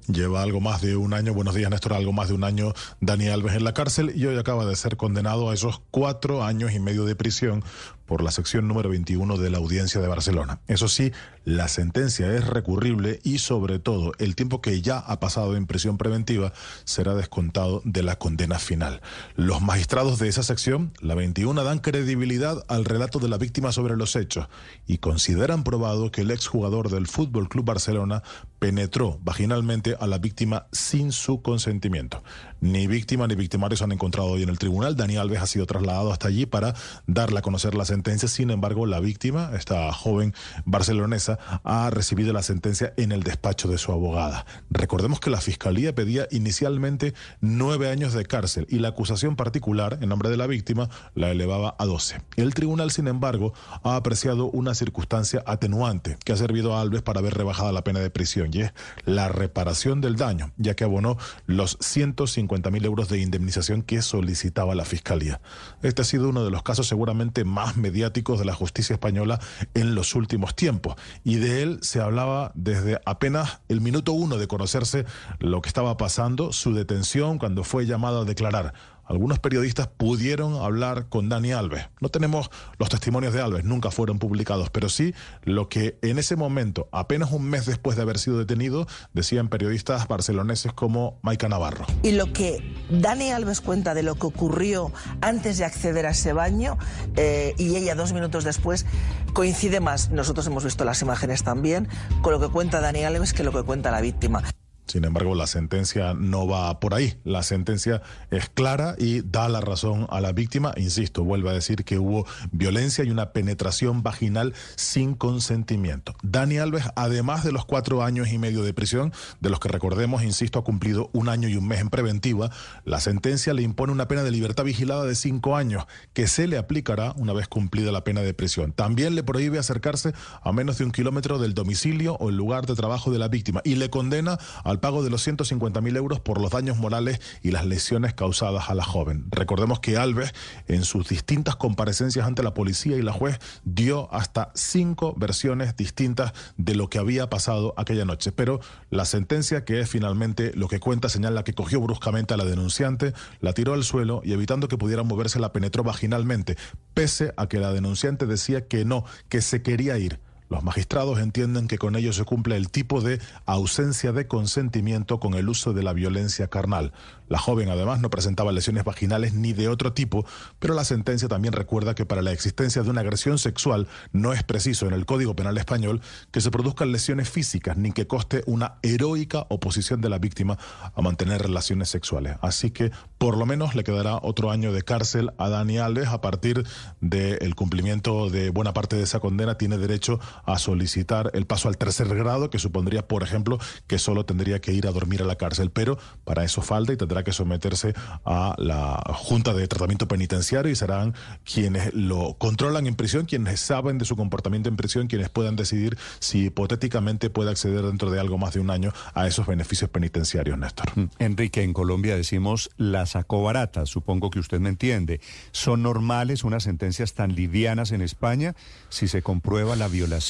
Lleva 0.07 0.43
algo 0.43 0.61
más 0.61 0.83
de 0.83 0.97
un 0.97 1.15
año, 1.15 1.33
buenos 1.33 1.55
días 1.55 1.71
Néstor, 1.71 1.95
algo 1.95 2.13
más 2.13 2.29
de 2.29 2.35
un 2.35 2.45
año 2.45 2.75
Dani 3.01 3.29
Alves 3.29 3.55
en 3.55 3.65
la 3.65 3.73
cárcel 3.73 4.13
y 4.15 4.27
hoy 4.27 4.37
acaba 4.37 4.67
de 4.67 4.77
ser 4.77 4.99
condenado 4.99 5.49
a 5.49 5.55
esos 5.55 5.81
cuatro 5.91 6.45
años 6.45 6.73
y 6.73 6.79
medio 6.79 7.07
de 7.07 7.17
prisión 7.17 7.65
por 8.07 8.23
la 8.23 8.31
sección 8.31 8.69
número 8.69 8.91
21 8.91 9.37
de 9.39 9.51
la 9.51 9.59
Audiencia 9.59 10.01
de 10.01 10.09
Barcelona. 10.09 10.61
Eso 10.67 10.89
sí, 10.89 11.13
la 11.45 11.69
sentencia 11.69 12.33
es 12.35 12.47
recurrible 12.47 13.21
y 13.23 13.39
sobre 13.39 13.79
todo 13.79 14.13
el 14.19 14.35
tiempo 14.35 14.61
que 14.61 14.81
ya 14.83 14.99
ha 14.99 15.21
pasado 15.21 15.57
en 15.57 15.67
prisión 15.67 15.99
preventiva 15.99 16.53
será 16.85 17.15
descontado 17.15 17.83
de 17.85 18.03
la 18.03 18.17
condena 18.17 18.59
final. 18.59 19.01
Los 19.37 19.63
magistrados 19.63 20.19
de 20.19 20.29
esa 20.29 20.43
sección, 20.43 20.93
la 21.01 21.15
21, 21.15 21.63
dan 21.65 21.79
credibilidad 21.79 22.65
al 22.69 22.85
relato 22.85 23.19
de 23.19 23.29
la 23.29 23.39
víctima 23.39 23.73
sobre 23.73 23.97
los 23.97 24.17
hechos 24.17 24.49
y 24.87 24.99
consideran 24.99 25.65
probado 25.65 26.11
que 26.11 26.23
el 26.23 26.31
exjugador 26.31 26.91
del 26.91 27.07
Fútbol 27.07 27.49
Club 27.49 27.67
Barcelona 27.67 28.23
penetró 28.59 29.19
vaginalmente 29.23 29.97
a 30.01 30.07
la 30.07 30.19
víctima 30.19 30.67
sin 30.73 31.13
su 31.13 31.43
consentimiento. 31.43 32.23
Ni 32.61 32.87
víctima 32.87 33.27
ni 33.27 33.35
victimarios 33.35 33.83
han 33.83 33.93
encontrado 33.93 34.31
hoy 34.31 34.43
en 34.43 34.49
el 34.49 34.59
tribunal. 34.59 34.97
Dani 34.97 35.19
Alves 35.19 35.43
ha 35.43 35.47
sido 35.47 35.67
trasladado 35.67 36.11
hasta 36.11 36.29
allí 36.29 36.47
para 36.47 36.75
darle 37.07 37.41
a 37.41 37.43
conocer 37.43 37.75
la 37.75 37.85
sentencia. 37.85 37.94
Sin 38.29 38.51
embargo, 38.51 38.87
la 38.87 39.01
víctima, 39.01 39.51
esta 39.55 39.93
joven 39.93 40.35
barcelonesa, 40.65 41.39
ha 41.63 41.91
recibido 41.91 42.33
la 42.33 42.43
sentencia 42.43 42.93
en 42.97 43.13
el 43.13 43.23
despacho 43.23 43.69
de 43.69 43.79
su 43.79 43.93
abogada. 43.93 44.47
Recordemos 44.71 45.21
que 45.21 45.31
la 45.31 45.41
fiscalía 45.41 45.95
pedía 45.95 46.27
inicialmente 46.31 47.15
nueve 47.41 47.91
años 47.91 48.13
de 48.13 48.25
cárcel 48.25 48.67
y 48.69 48.79
la 48.79 48.89
acusación 48.89 49.37
particular, 49.37 49.99
en 50.01 50.09
nombre 50.09 50.29
de 50.29 50.37
la 50.37 50.47
víctima, 50.47 50.89
la 51.15 51.31
elevaba 51.31 51.77
a 51.79 51.85
doce. 51.87 52.21
El 52.37 52.55
tribunal, 52.55 52.91
sin 52.91 53.07
embargo, 53.07 53.53
ha 53.83 53.97
apreciado 53.97 54.47
una 54.47 54.75
circunstancia 54.75 55.43
atenuante 55.47 56.19
que 56.25 56.33
ha 56.33 56.37
servido 56.37 56.75
a 56.77 56.81
Alves 56.81 57.03
para 57.03 57.21
haber 57.21 57.35
rebajado 57.35 57.71
la 57.73 57.85
pena 57.85 58.01
de 58.01 58.11
prisión 58.11 58.51
y 58.53 58.63
es 58.63 58.73
la 59.05 59.29
reparación 59.29 60.01
del 60.01 60.17
daño, 60.17 60.53
ya 60.57 60.75
que 60.75 60.85
abonó 60.85 61.17
los 61.47 61.79
150 61.81 62.71
mil 62.71 62.85
euros 62.85 63.09
de 63.09 63.21
indemnización 63.21 63.83
que 63.83 64.03
solicitaba 64.03 64.75
la 64.75 64.85
Fiscalía. 64.85 65.41
Este 65.83 66.03
ha 66.03 66.05
sido 66.05 66.29
uno 66.29 66.45
de 66.45 66.51
los 66.51 66.63
casos 66.63 66.87
seguramente 66.87 67.45
más 67.45 67.77
mediáticos 67.85 68.39
de 68.39 68.47
la 68.47 68.55
justicia 68.55 68.95
española 68.95 69.39
en 69.75 69.95
los 69.95 70.15
últimos 70.15 70.57
tiempos 70.57 70.97
y 71.23 71.37
de 71.37 71.63
él 71.63 71.79
se 71.83 72.01
hablaba 72.01 72.51
desde 72.55 72.99
apenas 73.05 73.61
el 73.69 73.83
minuto 73.83 74.13
uno 74.13 74.39
de 74.39 74.49
conocerse 74.49 75.05
lo 75.39 75.61
que 75.61 75.69
estaba 75.69 75.99
pasando, 75.99 76.51
su 76.53 76.73
detención 76.73 77.39
cuando 77.39 77.63
fue 77.63 77.85
llamado 77.85 78.23
a 78.23 78.25
declarar. 78.25 78.73
Algunos 79.07 79.39
periodistas 79.39 79.89
pudieron 79.89 80.55
hablar 80.55 81.09
con 81.09 81.29
Dani 81.29 81.53
Alves. 81.53 81.89
No 82.01 82.09
tenemos 82.09 82.51
los 82.79 82.89
testimonios 82.89 83.33
de 83.33 83.41
Alves, 83.41 83.65
nunca 83.65 83.91
fueron 83.91 84.19
publicados, 84.19 84.71
pero 84.71 84.89
sí 84.89 85.15
lo 85.43 85.69
que 85.69 85.99
en 86.03 86.19
ese 86.19 86.37
momento, 86.37 86.89
apenas 86.93 87.33
un 87.33 87.45
mes 87.45 87.67
después 87.67 87.97
de 87.97 88.03
haber 88.03 88.19
sido 88.19 88.39
detenido, 88.39 88.87
decían 89.13 89.49
periodistas 89.49 90.09
barceloneses 90.09 90.73
como 90.73 91.19
Maika 91.23 91.49
Navarro. 91.49 91.87
Y 92.03 92.13
lo 92.13 92.33
que 92.33 92.63
Dani 92.91 93.31
Alves 93.31 93.61
cuenta 93.61 93.95
de 93.95 94.03
lo 94.03 94.15
que 94.17 94.27
ocurrió 94.27 94.93
antes 95.21 95.59
de 95.59 95.65
acceder 95.65 96.07
a 96.07 96.11
ese 96.11 96.33
baño 96.33 96.79
eh, 97.17 97.55
y 97.59 97.77
ella 97.77 97.95
dos 97.95 98.13
minutos 98.13 98.45
después 98.45 98.87
coincide 99.33 99.81
más, 99.81 100.11
nosotros 100.11 100.47
hemos 100.47 100.65
visto 100.65 100.85
las 100.85 101.03
imágenes 101.03 101.43
también, 101.43 101.89
con 102.23 102.33
lo 102.33 102.41
que 102.41 102.49
cuenta 102.49 102.81
Dani 102.81 103.05
Alves 103.05 103.33
que 103.33 103.43
lo 103.43 103.53
que 103.53 103.63
cuenta 103.63 103.91
la 103.91 104.01
víctima. 104.01 104.43
Sin 104.87 105.05
embargo, 105.05 105.35
la 105.35 105.47
sentencia 105.47 106.15
no 106.15 106.47
va 106.47 106.79
por 106.79 106.95
ahí. 106.95 107.15
La 107.25 107.43
sentencia 107.43 108.03
es 108.31 108.49
clara 108.49 108.95
y 108.99 109.23
da 109.23 109.49
la 109.49 109.61
razón 109.61 110.07
a 110.11 110.21
la 110.21 110.33
víctima. 110.33 110.73
Insisto, 110.77 111.25
vuelvo 111.25 111.49
a 111.49 111.53
decir 111.53 111.85
que 111.85 111.99
hubo 111.99 112.27
violencia 112.53 113.05
y 113.05 113.11
una 113.11 113.33
penetración 113.33 114.03
vaginal 114.03 114.55
sin 114.77 115.15
consentimiento. 115.15 116.15
Dani 116.23 116.59
Alves, 116.59 116.85
además 116.97 117.45
de 117.45 117.53
los 117.53 117.65
cuatro 117.65 118.03
años 118.03 118.29
y 118.31 118.39
medio 118.39 118.63
de 118.63 118.75
prisión, 118.75 119.13
de 119.41 119.51
los 119.51 119.59
que 119.59 119.69
recordemos, 119.69 120.23
insisto, 120.23 120.59
ha 120.59 120.65
cumplido 120.65 121.11
un 121.13 121.29
año 121.29 121.49
y 121.49 121.57
un 121.57 121.67
mes 121.67 121.81
en 121.81 121.91
preventiva, 121.91 122.51
la 122.85 123.01
sentencia 123.01 123.55
le 123.55 123.63
impone 123.63 123.93
una 123.93 124.07
pena 124.07 124.23
de 124.23 124.31
libertad 124.31 124.65
vigilada 124.65 125.05
de 125.05 125.15
cinco 125.15 125.57
años, 125.57 125.87
que 126.13 126.27
se 126.27 126.47
le 126.47 126.59
aplicará 126.59 127.13
una 127.17 127.33
vez 127.33 127.49
cumplida 127.49 127.91
la 127.91 128.05
pena 128.05 128.21
de 128.21 128.35
prisión. 128.35 128.73
También 128.73 129.15
le 129.15 129.23
prohíbe 129.23 129.59
acercarse 129.59 130.13
a 130.43 130.53
menos 130.53 130.79
de 130.79 130.85
un 130.85 130.91
kilómetro 130.91 131.39
del 131.39 131.55
domicilio 131.55 132.17
o 132.21 132.29
el 132.29 132.37
lugar 132.37 132.67
de 132.67 132.75
trabajo 132.75 133.11
de 133.11 133.19
la 133.19 133.29
víctima 133.29 133.61
y 133.65 133.77
le 133.77 133.91
condena 133.91 134.39
a 134.63 134.74
al 134.75 134.81
pago 134.81 135.05
de 135.05 135.11
los 135.11 135.23
150 135.23 135.81
mil 135.81 135.97
euros 135.97 136.19
por 136.19 136.41
los 136.41 136.51
daños 136.51 136.79
morales 136.79 137.21
y 137.43 137.53
las 137.53 137.65
lesiones 137.65 138.13
causadas 138.13 138.71
a 138.71 138.75
la 138.75 138.83
joven. 138.83 139.27
Recordemos 139.31 139.79
que 139.79 139.97
Alves, 139.97 140.35
en 140.67 140.85
sus 140.85 141.09
distintas 141.09 141.55
comparecencias 141.55 142.27
ante 142.27 142.43
la 142.43 142.55
policía 142.55 142.97
y 142.97 143.03
la 143.03 143.13
juez, 143.13 143.39
dio 143.63 144.13
hasta 144.13 144.51
cinco 144.55 145.15
versiones 145.17 145.77
distintas 145.77 146.33
de 146.57 146.75
lo 146.75 146.91
que 146.91 146.99
había 146.99 147.31
pasado 147.31 147.73
aquella 147.77 148.05
noche. 148.05 148.33
Pero 148.33 148.59
la 148.91 149.05
sentencia, 149.05 149.65
que 149.65 149.79
es 149.79 149.89
finalmente 149.89 150.51
lo 150.57 150.67
que 150.67 150.81
cuenta, 150.81 151.09
señala 151.09 151.45
que 151.45 151.55
cogió 151.55 151.81
bruscamente 151.81 152.35
a 152.35 152.37
la 152.37 152.45
denunciante, 152.45 153.13
la 153.41 153.53
tiró 153.53 153.75
al 153.75 153.85
suelo 153.85 154.23
y 154.25 154.33
evitando 154.33 154.67
que 154.67 154.77
pudiera 154.77 155.05
moverse 155.05 155.39
la 155.39 155.53
penetró 155.53 155.85
vaginalmente, 155.85 156.57
pese 156.95 157.33
a 157.37 157.47
que 157.47 157.61
la 157.61 157.73
denunciante 157.73 158.27
decía 158.27 158.67
que 158.67 158.85
no, 158.85 159.05
que 159.29 159.41
se 159.41 159.63
quería 159.63 159.97
ir. 159.99 160.19
Los 160.51 160.63
magistrados 160.63 161.19
entienden 161.19 161.69
que 161.69 161.79
con 161.79 161.97
ello 161.97 162.13
se 162.13 162.25
cumple 162.25 162.57
el 162.57 162.71
tipo 162.71 163.01
de 163.01 163.21
ausencia 163.47 164.13
de 164.13 164.27
consentimiento 164.27 165.19
con 165.19 165.35
el 165.35 165.49
uso 165.49 165.73
de 165.73 165.83
la 165.83 165.93
violencia 165.93 166.49
carnal. 166.49 166.93
La 167.29 167.39
joven 167.39 167.71
además 167.71 168.01
no 168.01 168.11
presentaba 168.11 168.53
lesiones 168.53 168.85
vaginales 168.85 169.33
ni 169.33 169.55
de 169.55 169.69
otro 169.69 169.95
tipo, 169.95 170.27
pero 170.59 170.75
la 170.75 170.85
sentencia 170.85 171.27
también 171.27 171.55
recuerda 171.55 171.95
que 171.95 172.05
para 172.05 172.21
la 172.21 172.33
existencia 172.33 172.83
de 172.83 172.91
una 172.91 173.01
agresión 173.01 173.39
sexual 173.39 173.89
no 174.13 174.35
es 174.35 174.43
preciso 174.43 174.87
en 174.87 174.93
el 174.93 175.07
Código 175.07 175.35
Penal 175.35 175.57
español 175.57 176.03
que 176.31 176.43
se 176.43 176.51
produzcan 176.51 176.93
lesiones 176.93 177.31
físicas 177.31 177.79
ni 177.79 177.93
que 177.93 178.07
coste 178.07 178.43
una 178.47 178.75
heroica 178.83 179.47
oposición 179.49 180.03
de 180.03 180.11
la 180.11 180.19
víctima 180.19 180.59
a 180.95 181.01
mantener 181.01 181.41
relaciones 181.41 181.89
sexuales. 181.89 182.37
Así 182.43 182.71
que 182.71 182.91
por 183.17 183.39
lo 183.39 183.47
menos 183.47 183.75
le 183.75 183.85
quedará 183.85 184.19
otro 184.23 184.51
año 184.51 184.73
de 184.73 184.83
cárcel 184.83 185.33
a 185.39 185.49
Dani 185.49 185.79
Alves 185.79 186.09
a 186.09 186.21
partir 186.21 186.67
del 187.01 187.55
cumplimiento 187.55 188.29
de 188.29 188.51
buena 188.51 188.75
parte 188.75 188.97
de 188.97 189.03
esa 189.05 189.21
condena 189.21 189.57
tiene 189.57 189.79
derecho 189.79 190.21
a 190.47 190.59
solicitar 190.59 191.31
el 191.35 191.47
paso 191.47 191.69
al 191.69 191.77
tercer 191.77 192.15
grado, 192.15 192.51
que 192.51 192.59
supondría, 192.59 193.07
por 193.07 193.23
ejemplo, 193.23 193.59
que 193.87 193.99
solo 193.99 194.25
tendría 194.25 194.61
que 194.61 194.73
ir 194.73 194.87
a 194.87 194.93
dormir 194.93 195.23
a 195.23 195.25
la 195.25 195.37
cárcel. 195.37 195.71
Pero 195.71 195.99
para 196.25 196.45
eso 196.45 196.63
falta 196.63 196.93
y 196.93 196.97
tendrá 196.97 197.25
que 197.25 197.33
someterse 197.33 197.95
a 198.25 198.55
la 198.59 199.03
Junta 199.15 199.53
de 199.55 199.67
Tratamiento 199.69 200.09
Penitenciario 200.09 200.71
y 200.71 200.77
serán 200.77 201.15
quienes 201.45 201.95
lo 201.95 202.35
controlan 202.39 202.87
en 202.87 202.95
prisión, 202.95 203.27
quienes 203.27 203.61
saben 203.61 203.99
de 203.99 204.05
su 204.05 204.17
comportamiento 204.17 204.69
en 204.69 204.77
prisión, 204.77 205.07
quienes 205.07 205.29
puedan 205.29 205.57
decidir 205.57 205.97
si 206.21 206.47
hipotéticamente 206.47 207.31
puede 207.31 207.51
acceder 207.51 207.83
dentro 207.83 208.11
de 208.11 208.21
algo 208.21 208.39
más 208.39 208.55
de 208.55 208.61
un 208.61 208.71
año 208.71 208.93
a 209.15 209.27
esos 209.27 209.47
beneficios 209.47 209.91
penitenciarios, 209.91 210.59
Néstor. 210.59 210.91
Mm, 210.97 211.11
Enrique, 211.19 211.63
en 211.63 211.73
Colombia 211.73 212.17
decimos 212.17 212.71
la 212.77 213.07
sacó 213.07 213.43
barata, 213.43 213.87
supongo 213.87 214.31
que 214.31 214.39
usted 214.39 214.61
me 214.61 214.69
entiende. 214.69 215.21
¿Son 215.53 215.83
normales 215.83 216.45
unas 216.45 216.65
sentencias 216.65 217.15
tan 217.15 217.35
livianas 217.35 217.93
en 217.93 218.03
España 218.03 218.55
si 218.89 219.09
se 219.09 219.23
comprueba 219.23 219.77
la 219.77 219.89
violación? 219.89 220.24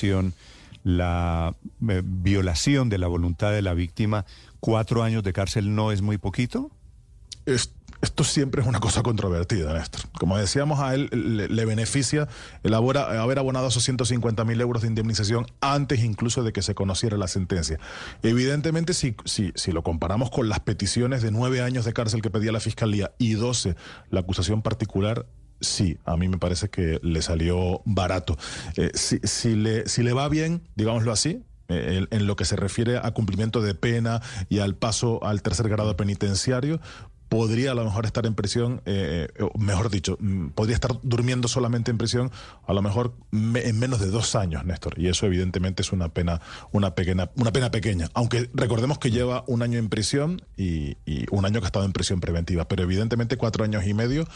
La 0.84 1.54
eh, 1.88 2.02
violación 2.04 2.88
de 2.88 2.98
la 2.98 3.08
voluntad 3.08 3.52
de 3.52 3.62
la 3.62 3.74
víctima, 3.74 4.26
cuatro 4.60 5.02
años 5.02 5.22
de 5.22 5.32
cárcel 5.32 5.74
no 5.74 5.92
es 5.92 6.02
muy 6.02 6.18
poquito? 6.18 6.70
esto 8.04 8.24
siempre 8.24 8.62
es 8.62 8.68
una 8.68 8.80
cosa 8.80 9.02
controvertida, 9.02 9.72
Néstor. 9.72 10.02
Como 10.18 10.36
decíamos, 10.36 10.80
a 10.80 10.94
él 10.94 11.08
le, 11.12 11.64
beneficia 11.64 12.28
el 12.62 12.74
haber 12.74 13.38
abonado 13.38 13.68
esos 13.68 13.82
150 13.84 14.44
mil 14.44 14.60
euros 14.60 14.82
de 14.82 14.88
indemnización 14.88 15.46
antes 15.60 16.02
incluso 16.02 16.42
de 16.42 16.52
que 16.52 16.62
se 16.62 16.74
conociera 16.74 17.16
la 17.16 17.28
sentencia. 17.28 17.78
Evidentemente, 18.22 18.94
si, 18.94 19.16
si, 19.24 19.52
si 19.54 19.72
lo 19.72 19.82
comparamos 19.82 20.30
con 20.30 20.48
las 20.48 20.60
peticiones 20.60 21.22
de 21.22 21.30
nueve 21.30 21.62
años 21.62 21.84
de 21.84 21.92
cárcel 21.92 22.22
que 22.22 22.30
pedía 22.30 22.52
la 22.52 22.60
Fiscalía 22.60 23.12
y 23.18 23.34
doce 23.34 23.74
la 24.10 24.20
acusación 24.20 24.62
particular, 24.62 25.26
sí, 25.66 25.98
a 26.04 26.16
mí 26.16 26.28
me 26.28 26.38
parece 26.38 26.68
que 26.68 27.00
le 27.02 27.22
salió 27.22 27.82
barato. 27.84 28.36
Eh, 28.76 28.90
si, 28.94 29.54
le, 29.56 29.88
si 29.88 30.02
le 30.02 30.12
va 30.12 30.28
bien, 30.28 30.62
digámoslo 30.76 31.12
así, 31.12 31.42
eh, 31.68 32.06
en, 32.10 32.26
lo 32.26 32.36
que 32.36 32.44
se 32.44 32.56
refiere 32.56 32.98
a 32.98 33.10
cumplimiento 33.12 33.62
de 33.62 33.74
pena 33.74 34.20
y 34.50 34.58
al 34.58 34.76
paso 34.76 35.24
al 35.24 35.42
tercer 35.42 35.68
grado 35.68 35.96
penitenciario, 35.96 36.80
podría 37.30 37.72
a 37.72 37.74
lo 37.74 37.84
mejor 37.84 38.04
estar 38.04 38.26
en 38.26 38.34
prisión, 38.34 38.82
eh, 38.84 39.28
mejor 39.58 39.90
dicho, 39.90 40.18
mm, 40.20 40.48
podría 40.48 40.74
estar 40.74 40.92
durmiendo 41.02 41.48
solamente 41.48 41.90
en 41.90 41.98
prisión 41.98 42.30
a 42.66 42.72
lo 42.74 42.82
mejor 42.82 43.14
en 43.32 43.78
menos 43.78 43.98
de 43.98 44.08
dos 44.08 44.34
años, 44.36 44.64
Néstor. 44.64 44.98
Y 44.98 45.08
eso 45.08 45.26
evidentemente 45.26 45.82
es 45.82 45.90
una 45.90 46.10
pena, 46.10 46.40
una 46.70 46.94
pequeña, 46.94 47.30
una 47.36 47.50
pena 47.50 47.70
pequeña. 47.70 48.08
Aunque 48.14 48.50
recordemos 48.52 48.98
que 48.98 49.10
lleva 49.10 49.42
un 49.46 49.62
año 49.62 49.78
en 49.78 49.88
prisión 49.88 50.42
y 50.56 50.96
un 51.30 51.44
año 51.44 51.60
que 51.60 51.66
ha 51.66 51.68
estado 51.68 51.86
en 51.86 51.92
prisión 51.92 52.20
preventiva. 52.20 52.68
Pero 52.68 52.82
evidentemente 52.82 53.36
cuatro 53.36 53.64
años 53.64 53.86
y 53.86 53.94
medio 53.94 54.28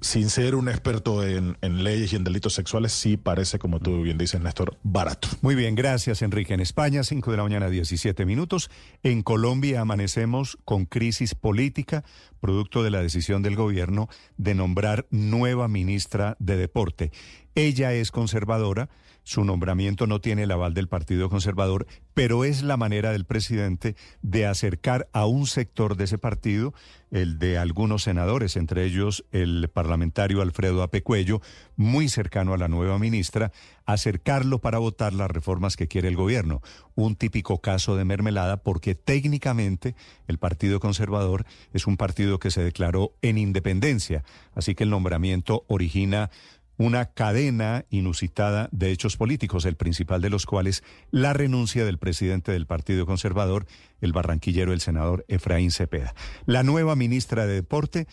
sin 0.00 0.28
ser 0.28 0.54
un 0.54 0.68
experto 0.68 1.24
en, 1.24 1.56
leyes 1.62 2.12
y 2.12 2.16
en 2.16 2.24
delitos 2.24 2.54
sexuales, 2.54 2.92
sí 2.92 3.16
parece, 3.16 3.58
como 3.58 3.80
tú 3.80 4.02
bien 4.02 4.18
dices, 4.18 4.40
Néstor, 4.40 4.76
barato. 4.82 5.28
Muy 5.40 5.54
bien, 5.54 5.74
gracias, 5.74 6.22
Enrique. 6.22 6.54
En 6.54 6.60
España, 6.60 7.02
5 7.02 7.30
de 7.30 7.36
la 7.36 7.42
mañana, 7.42 7.68
17 7.68 8.26
minutos. 8.26 8.70
En 9.02 9.22
Colombia 9.22 9.80
amanecemos 9.80 10.58
con 10.64 10.84
crisis 10.84 11.34
política, 11.34 12.04
producto 12.40 12.82
de 12.82 12.90
la 12.90 13.02
decisión 13.02 13.42
del 13.42 13.56
gobierno 13.56 14.08
de 14.36 14.54
nombrar 14.54 15.06
nueva 15.10 15.68
ministra 15.68 16.36
de 16.38 16.56
Deporte. 16.56 17.10
Ella 17.54 17.92
es 17.92 18.10
conservadora 18.10 18.90
su 19.26 19.44
nombramiento 19.44 20.06
no 20.06 20.20
tiene 20.20 20.44
el 20.44 20.52
aval 20.52 20.72
del 20.72 20.86
Partido 20.86 21.28
Conservador, 21.28 21.88
pero 22.14 22.44
es 22.44 22.62
la 22.62 22.76
manera 22.76 23.10
del 23.10 23.24
presidente 23.24 23.96
de 24.22 24.46
acercar 24.46 25.08
a 25.12 25.26
un 25.26 25.48
sector 25.48 25.96
de 25.96 26.04
ese 26.04 26.16
partido, 26.16 26.74
el 27.10 27.40
de 27.40 27.58
algunos 27.58 28.04
senadores, 28.04 28.54
entre 28.56 28.84
ellos 28.84 29.24
el 29.32 29.68
parlamentario 29.68 30.42
Alfredo 30.42 30.84
Apecuello, 30.84 31.40
muy 31.74 32.08
cercano 32.08 32.54
a 32.54 32.56
la 32.56 32.68
nueva 32.68 33.00
ministra, 33.00 33.50
acercarlo 33.84 34.60
para 34.60 34.78
votar 34.78 35.12
las 35.12 35.30
reformas 35.30 35.76
que 35.76 35.88
quiere 35.88 36.06
el 36.06 36.14
gobierno. 36.14 36.62
Un 36.94 37.16
típico 37.16 37.60
caso 37.60 37.96
de 37.96 38.04
mermelada 38.04 38.58
porque 38.58 38.94
técnicamente 38.94 39.96
el 40.28 40.38
Partido 40.38 40.78
Conservador 40.78 41.46
es 41.72 41.88
un 41.88 41.96
partido 41.96 42.38
que 42.38 42.52
se 42.52 42.62
declaró 42.62 43.12
en 43.22 43.38
independencia, 43.38 44.22
así 44.54 44.76
que 44.76 44.84
el 44.84 44.90
nombramiento 44.90 45.64
origina 45.66 46.30
una 46.78 47.06
cadena 47.06 47.84
inusitada 47.90 48.68
de 48.72 48.90
hechos 48.90 49.16
políticos, 49.16 49.64
el 49.64 49.76
principal 49.76 50.20
de 50.20 50.30
los 50.30 50.46
cuales 50.46 50.82
la 51.10 51.32
renuncia 51.32 51.84
del 51.84 51.98
presidente 51.98 52.52
del 52.52 52.66
Partido 52.66 53.06
Conservador, 53.06 53.66
el 54.00 54.12
barranquillero, 54.12 54.72
el 54.72 54.80
senador 54.80 55.24
Efraín 55.28 55.70
Cepeda. 55.70 56.14
La 56.44 56.62
nueva 56.62 56.96
ministra 56.96 57.46
de 57.46 57.54
Deporte 57.54 58.06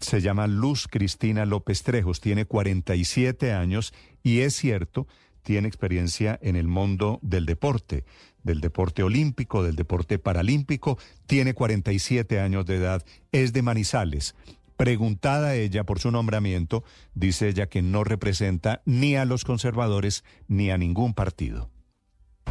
se 0.00 0.20
llama 0.20 0.46
Luz 0.46 0.88
Cristina 0.88 1.44
López 1.44 1.82
Trejos, 1.82 2.20
tiene 2.20 2.46
47 2.46 3.52
años 3.52 3.92
y 4.22 4.40
es 4.40 4.54
cierto, 4.54 5.06
tiene 5.42 5.68
experiencia 5.68 6.38
en 6.42 6.56
el 6.56 6.68
mundo 6.68 7.18
del 7.22 7.46
deporte, 7.46 8.04
del 8.42 8.60
deporte 8.60 9.02
olímpico, 9.02 9.62
del 9.62 9.76
deporte 9.76 10.18
paralímpico, 10.18 10.98
tiene 11.26 11.54
47 11.54 12.40
años 12.40 12.66
de 12.66 12.76
edad, 12.76 13.04
es 13.32 13.52
de 13.52 13.62
Manizales. 13.62 14.34
Preguntada 14.80 15.56
ella 15.56 15.84
por 15.84 16.00
su 16.00 16.10
nombramiento, 16.10 16.84
dice 17.12 17.50
ella 17.50 17.66
que 17.66 17.82
no 17.82 18.02
representa 18.02 18.80
ni 18.86 19.14
a 19.14 19.26
los 19.26 19.44
conservadores 19.44 20.24
ni 20.48 20.70
a 20.70 20.78
ningún 20.78 21.12
partido. 21.12 21.68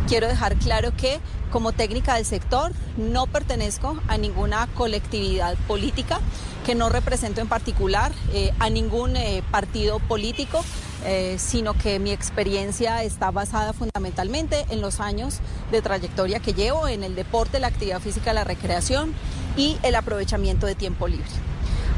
Quiero 0.08 0.28
dejar 0.28 0.56
claro 0.58 0.96
que 0.96 1.18
como 1.50 1.72
técnica 1.72 2.18
del 2.18 2.26
sector 2.26 2.72
no 2.98 3.26
pertenezco 3.26 4.00
a 4.08 4.20
ninguna 4.20 4.68
colectividad 4.76 5.58
política, 5.68 6.20
que 6.68 6.76
no 6.76 6.90
represento 6.90 7.42
en 7.42 7.48
particular 7.48 8.12
eh, 8.32 8.52
a 8.60 8.70
ningún 8.70 9.16
eh, 9.16 9.42
partido 9.50 9.98
político, 9.98 10.64
eh, 11.06 11.38
sino 11.40 11.74
que 11.74 11.98
mi 11.98 12.12
experiencia 12.12 13.02
está 13.02 13.32
basada 13.32 13.74
fundamentalmente 13.74 14.68
en 14.70 14.82
los 14.82 15.00
años 15.00 15.40
de 15.72 15.82
trayectoria 15.82 16.40
que 16.40 16.54
llevo 16.54 16.88
en 16.88 17.04
el 17.04 17.16
deporte, 17.16 17.60
la 17.60 17.70
actividad 17.70 18.00
física, 18.00 18.34
la 18.34 18.44
recreación 18.44 19.16
y 19.58 19.80
el 19.82 19.96
aprovechamiento 19.96 20.68
de 20.68 20.76
tiempo 20.76 21.08
libre. 21.08 21.49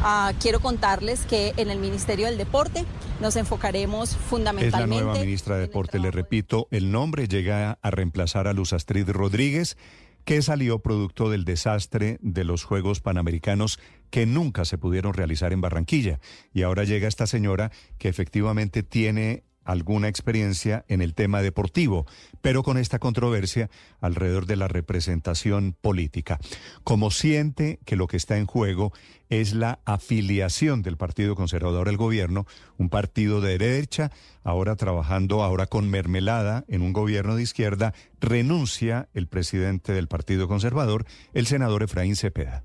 Ah, 0.04 0.34
quiero 0.40 0.60
contarles 0.60 1.28
que 1.28 1.54
en 1.58 1.70
el 1.70 1.78
Ministerio 1.78 2.26
del 2.26 2.40
Deporte 2.40 2.86
nos 3.20 3.36
enfocaremos 3.36 4.16
fundamentalmente. 4.16 4.96
Es 4.96 5.02
la 5.02 5.06
nueva 5.06 5.20
ministra 5.20 5.56
de 5.56 5.62
Deporte, 5.62 6.00
le 6.00 6.10
repito, 6.10 6.68
el 6.72 6.92
nombre 6.92 7.28
llega 7.28 7.78
a 7.84 7.92
reemplazar 7.92 8.48
a 8.48 8.54
Luz 8.54 8.74
Astrid 8.74 9.08
Rodríguez, 9.10 9.78
que 10.26 10.42
salió 10.42 10.80
producto 10.80 11.30
del 11.30 11.46
desastre 11.46 12.18
de 12.22 12.44
los 12.44 12.64
Juegos 12.64 13.00
Panamericanos 13.00 13.80
que 14.10 14.26
nunca 14.26 14.66
se 14.66 14.80
pudieron 14.80 15.14
realizar 15.14 15.54
en 15.54 15.62
Barranquilla. 15.62 16.20
Y 16.52 16.64
ahora 16.64 16.84
llega 16.84 17.08
esta 17.08 17.28
señora 17.28 17.72
que 18.00 18.10
efectivamente 18.10 18.82
tiene 18.82 19.44
alguna 19.64 20.08
experiencia 20.08 20.86
en 20.88 21.02
el 21.02 21.14
tema 21.14 21.42
deportivo, 21.42 22.06
pero 22.42 22.64
con 22.64 22.78
esta 22.78 23.00
controversia 23.00 23.70
alrededor 24.00 24.46
de 24.46 24.56
la 24.56 24.68
representación 24.68 25.76
política. 25.80 26.40
Como 26.84 27.12
siente 27.12 27.80
que 27.86 27.96
lo 27.96 28.08
que 28.08 28.18
está 28.18 28.38
en 28.38 28.46
juego 28.46 28.94
es 29.30 29.54
la 29.54 29.80
afiliación 29.86 30.82
del 30.82 30.98
Partido 30.98 31.36
Conservador 31.36 31.88
al 31.88 31.98
gobierno, 31.98 32.46
un 32.78 32.90
partido 32.90 33.40
de 33.40 33.58
derecha, 33.58 34.12
ahora 34.44 34.76
trabajando 34.76 35.44
ahora 35.44 35.68
con 35.68 35.90
mermelada 35.90 36.66
en 36.68 36.82
un 36.82 36.92
gobierno 36.92 37.36
de 37.36 37.44
izquierda, 37.44 37.94
renuncia 38.20 39.08
el 39.14 39.28
presidente 39.28 39.94
del 39.94 40.08
Partido 40.08 40.48
Conservador, 40.48 41.06
el 41.34 41.46
senador 41.46 41.84
Efraín 41.84 42.16
Cepeda. 42.16 42.64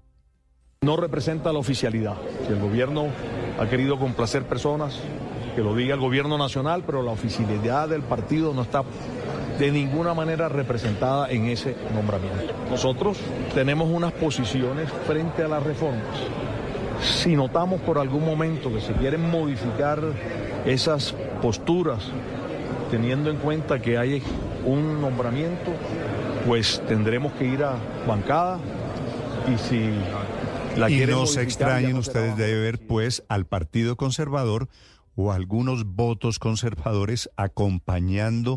No 0.83 0.97
representa 0.97 1.53
la 1.53 1.59
oficialidad. 1.59 2.17
Si 2.47 2.53
el 2.53 2.61
gobierno 2.61 3.07
ha 3.59 3.69
querido 3.69 3.99
complacer 3.99 4.45
personas, 4.47 5.01
que 5.57 5.63
lo 5.63 5.75
diga 5.75 5.95
el 5.95 6.01
gobierno 6.01 6.37
nacional, 6.37 6.85
pero 6.85 7.03
la 7.03 7.13
oficialidad 7.13 7.89
del 7.89 8.03
partido 8.03 8.53
no 8.53 8.63
está 8.63 8.85
de 9.59 9.71
ninguna 9.71 10.13
manera 10.13 10.51
representada 10.51 11.31
en 11.31 11.47
ese 11.47 11.75
nombramiento. 11.95 12.53
Nosotros 12.71 13.19
tenemos 13.55 13.89
unas 13.91 14.13
posiciones 14.13 14.91
frente 15.07 15.43
a 15.43 15.49
las 15.49 15.63
reformas. 15.63 16.05
Si 17.01 17.35
notamos 17.35 17.81
por 17.81 17.99
algún 17.99 18.25
momento 18.25 18.71
que 18.71 18.83
se 18.83 18.93
quieren 18.93 19.31
modificar 19.31 20.01
esas 20.67 21.15
posturas, 21.41 22.05
teniendo 22.91 23.31
en 23.31 23.39
cuenta 23.39 23.81
que 23.81 23.97
hay 23.97 24.23
un 24.67 25.01
nombramiento, 25.01 25.73
pues 26.47 26.83
tendremos 26.87 27.33
que 27.33 27.47
ir 27.47 27.65
a 27.65 27.77
bancada 28.07 28.59
y 29.53 29.59
si 29.59 29.91
la 30.79 30.91
y 30.91 31.07
no 31.07 31.25
se 31.27 31.41
extrañen 31.43 31.97
ustedes 31.97 32.37
de 32.37 32.55
ver 32.55 32.79
pues 32.87 33.25
al 33.29 33.47
Partido 33.47 33.97
Conservador 33.97 34.69
o 35.17 35.33
algunos 35.33 35.85
votos 35.85 36.39
conservadores 36.39 37.29
acompañando 37.37 38.57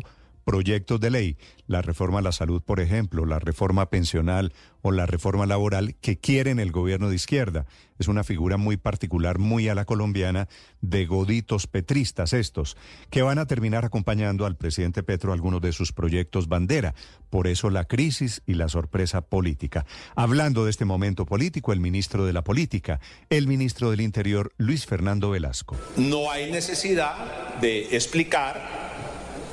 proyectos 0.50 0.98
de 0.98 1.10
ley, 1.10 1.36
la 1.68 1.80
reforma 1.80 2.18
a 2.18 2.22
la 2.22 2.32
salud, 2.32 2.60
por 2.60 2.80
ejemplo, 2.80 3.24
la 3.24 3.38
reforma 3.38 3.88
pensional 3.88 4.52
o 4.82 4.90
la 4.90 5.06
reforma 5.06 5.46
laboral 5.46 5.94
que 6.00 6.18
quieren 6.18 6.58
el 6.58 6.72
gobierno 6.72 7.08
de 7.08 7.14
izquierda. 7.14 7.66
Es 8.00 8.08
una 8.08 8.24
figura 8.24 8.56
muy 8.56 8.76
particular, 8.76 9.38
muy 9.38 9.68
a 9.68 9.76
la 9.76 9.84
colombiana, 9.84 10.48
de 10.80 11.06
goditos 11.06 11.68
petristas 11.68 12.32
estos, 12.32 12.76
que 13.10 13.22
van 13.22 13.38
a 13.38 13.46
terminar 13.46 13.84
acompañando 13.84 14.44
al 14.44 14.56
presidente 14.56 15.04
Petro 15.04 15.32
algunos 15.32 15.60
de 15.60 15.70
sus 15.70 15.92
proyectos 15.92 16.48
bandera. 16.48 16.96
Por 17.28 17.46
eso 17.46 17.70
la 17.70 17.84
crisis 17.84 18.42
y 18.44 18.54
la 18.54 18.68
sorpresa 18.68 19.20
política. 19.20 19.86
Hablando 20.16 20.64
de 20.64 20.70
este 20.70 20.84
momento 20.84 21.26
político, 21.26 21.72
el 21.72 21.78
ministro 21.78 22.26
de 22.26 22.32
la 22.32 22.42
Política, 22.42 22.98
el 23.28 23.46
ministro 23.46 23.92
del 23.92 24.00
Interior, 24.00 24.52
Luis 24.56 24.84
Fernando 24.84 25.30
Velasco. 25.30 25.76
No 25.96 26.28
hay 26.28 26.50
necesidad 26.50 27.60
de 27.60 27.94
explicar 27.94 28.90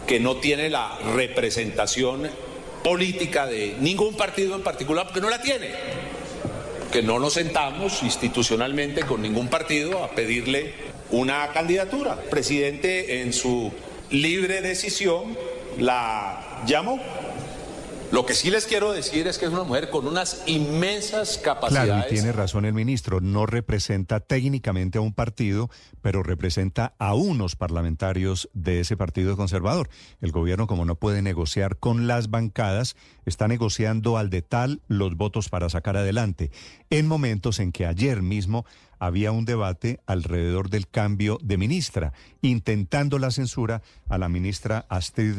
que 0.07 0.19
no 0.19 0.37
tiene 0.37 0.69
la 0.69 0.97
representación 1.15 2.29
política 2.83 3.45
de 3.45 3.75
ningún 3.79 4.15
partido 4.15 4.55
en 4.55 4.63
particular, 4.63 5.05
porque 5.05 5.21
no 5.21 5.29
la 5.29 5.41
tiene. 5.41 5.71
Que 6.91 7.03
no 7.03 7.19
nos 7.19 7.33
sentamos 7.33 8.01
institucionalmente 8.01 9.01
con 9.01 9.21
ningún 9.21 9.49
partido 9.49 10.03
a 10.03 10.11
pedirle 10.11 10.73
una 11.11 11.49
candidatura. 11.51 12.17
El 12.23 12.29
presidente 12.29 13.21
en 13.21 13.33
su 13.33 13.71
libre 14.09 14.61
decisión 14.61 15.37
la 15.77 16.63
llamó. 16.65 16.99
Lo 18.11 18.25
que 18.25 18.33
sí 18.33 18.49
les 18.49 18.65
quiero 18.65 18.93
decir 18.93 19.27
es 19.27 19.37
que 19.37 19.45
es 19.45 19.51
una 19.51 19.63
mujer 19.63 19.89
con 19.89 20.07
unas 20.07 20.43
inmensas 20.45 21.37
capacidades. 21.37 21.89
Claro, 21.89 22.05
y 22.07 22.13
tiene 22.13 22.31
razón 22.31 22.63
el 22.63 22.73
ministro, 22.73 23.19
no 23.19 23.45
representa 23.45 24.21
técnicamente 24.21 24.97
a 24.97 25.01
un 25.01 25.13
partido, 25.13 25.69
pero 26.01 26.23
representa 26.23 26.95
a 26.99 27.13
unos 27.15 27.57
parlamentarios 27.57 28.49
de 28.53 28.79
ese 28.79 28.95
partido 28.95 29.35
conservador. 29.35 29.89
El 30.21 30.31
gobierno, 30.31 30.67
como 30.67 30.85
no 30.85 30.95
puede 30.95 31.21
negociar 31.21 31.77
con 31.77 32.07
las 32.07 32.29
bancadas, 32.29 32.95
está 33.25 33.49
negociando 33.49 34.17
al 34.17 34.29
de 34.29 34.41
tal 34.41 34.81
los 34.87 35.17
votos 35.17 35.49
para 35.49 35.69
sacar 35.69 35.97
adelante, 35.97 36.51
en 36.89 37.07
momentos 37.07 37.59
en 37.59 37.73
que 37.73 37.85
ayer 37.85 38.21
mismo 38.21 38.65
había 38.99 39.31
un 39.31 39.45
debate 39.45 39.99
alrededor 40.05 40.69
del 40.69 40.87
cambio 40.87 41.39
de 41.41 41.57
ministra, 41.57 42.13
intentando 42.41 43.19
la 43.19 43.31
censura 43.31 43.81
a 44.09 44.17
la 44.17 44.29
ministra 44.29 44.85
Astrid 44.89 45.35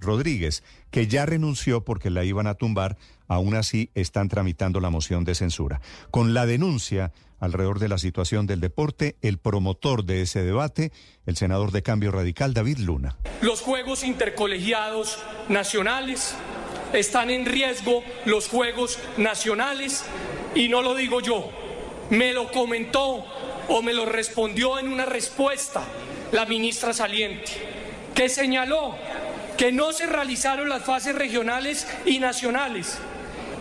Rodríguez, 0.00 0.62
que 0.90 1.06
ya 1.06 1.26
renunció 1.26 1.84
porque 1.84 2.10
la 2.10 2.24
iban 2.24 2.46
a 2.46 2.54
tumbar, 2.54 2.96
aún 3.28 3.54
así 3.54 3.90
están 3.94 4.28
tramitando 4.28 4.80
la 4.80 4.90
moción 4.90 5.24
de 5.24 5.34
censura. 5.34 5.80
Con 6.10 6.34
la 6.34 6.46
denuncia 6.46 7.12
alrededor 7.38 7.78
de 7.78 7.88
la 7.88 7.98
situación 7.98 8.46
del 8.46 8.60
deporte, 8.60 9.16
el 9.22 9.38
promotor 9.38 10.04
de 10.04 10.22
ese 10.22 10.42
debate, 10.42 10.92
el 11.26 11.36
senador 11.36 11.70
de 11.70 11.82
Cambio 11.82 12.10
Radical, 12.10 12.54
David 12.54 12.78
Luna. 12.78 13.16
Los 13.42 13.60
Juegos 13.60 14.04
Intercolegiados 14.04 15.18
Nacionales 15.48 16.34
están 16.92 17.30
en 17.30 17.44
riesgo, 17.44 18.02
los 18.24 18.48
Juegos 18.48 18.98
Nacionales, 19.18 20.04
y 20.54 20.68
no 20.68 20.82
lo 20.82 20.94
digo 20.94 21.20
yo, 21.20 21.50
me 22.10 22.32
lo 22.32 22.50
comentó 22.50 23.24
o 23.68 23.82
me 23.82 23.92
lo 23.92 24.06
respondió 24.06 24.78
en 24.78 24.88
una 24.88 25.04
respuesta 25.04 25.82
la 26.32 26.44
ministra 26.44 26.92
saliente, 26.92 27.52
que 28.14 28.28
señaló 28.28 28.96
que 29.56 29.72
no 29.72 29.92
se 29.92 30.06
realizaron 30.06 30.68
las 30.68 30.84
fases 30.84 31.14
regionales 31.14 31.86
y 32.04 32.18
nacionales 32.18 32.98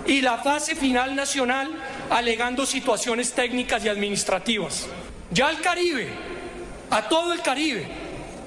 y 0.05 0.21
la 0.21 0.37
fase 0.37 0.75
final 0.75 1.15
nacional 1.15 1.71
alegando 2.09 2.65
situaciones 2.65 3.33
técnicas 3.33 3.83
y 3.85 3.89
administrativas. 3.89 4.87
Ya 5.31 5.47
al 5.47 5.61
Caribe, 5.61 6.09
a 6.91 7.07
todo 7.07 7.33
el 7.33 7.41
Caribe, 7.41 7.87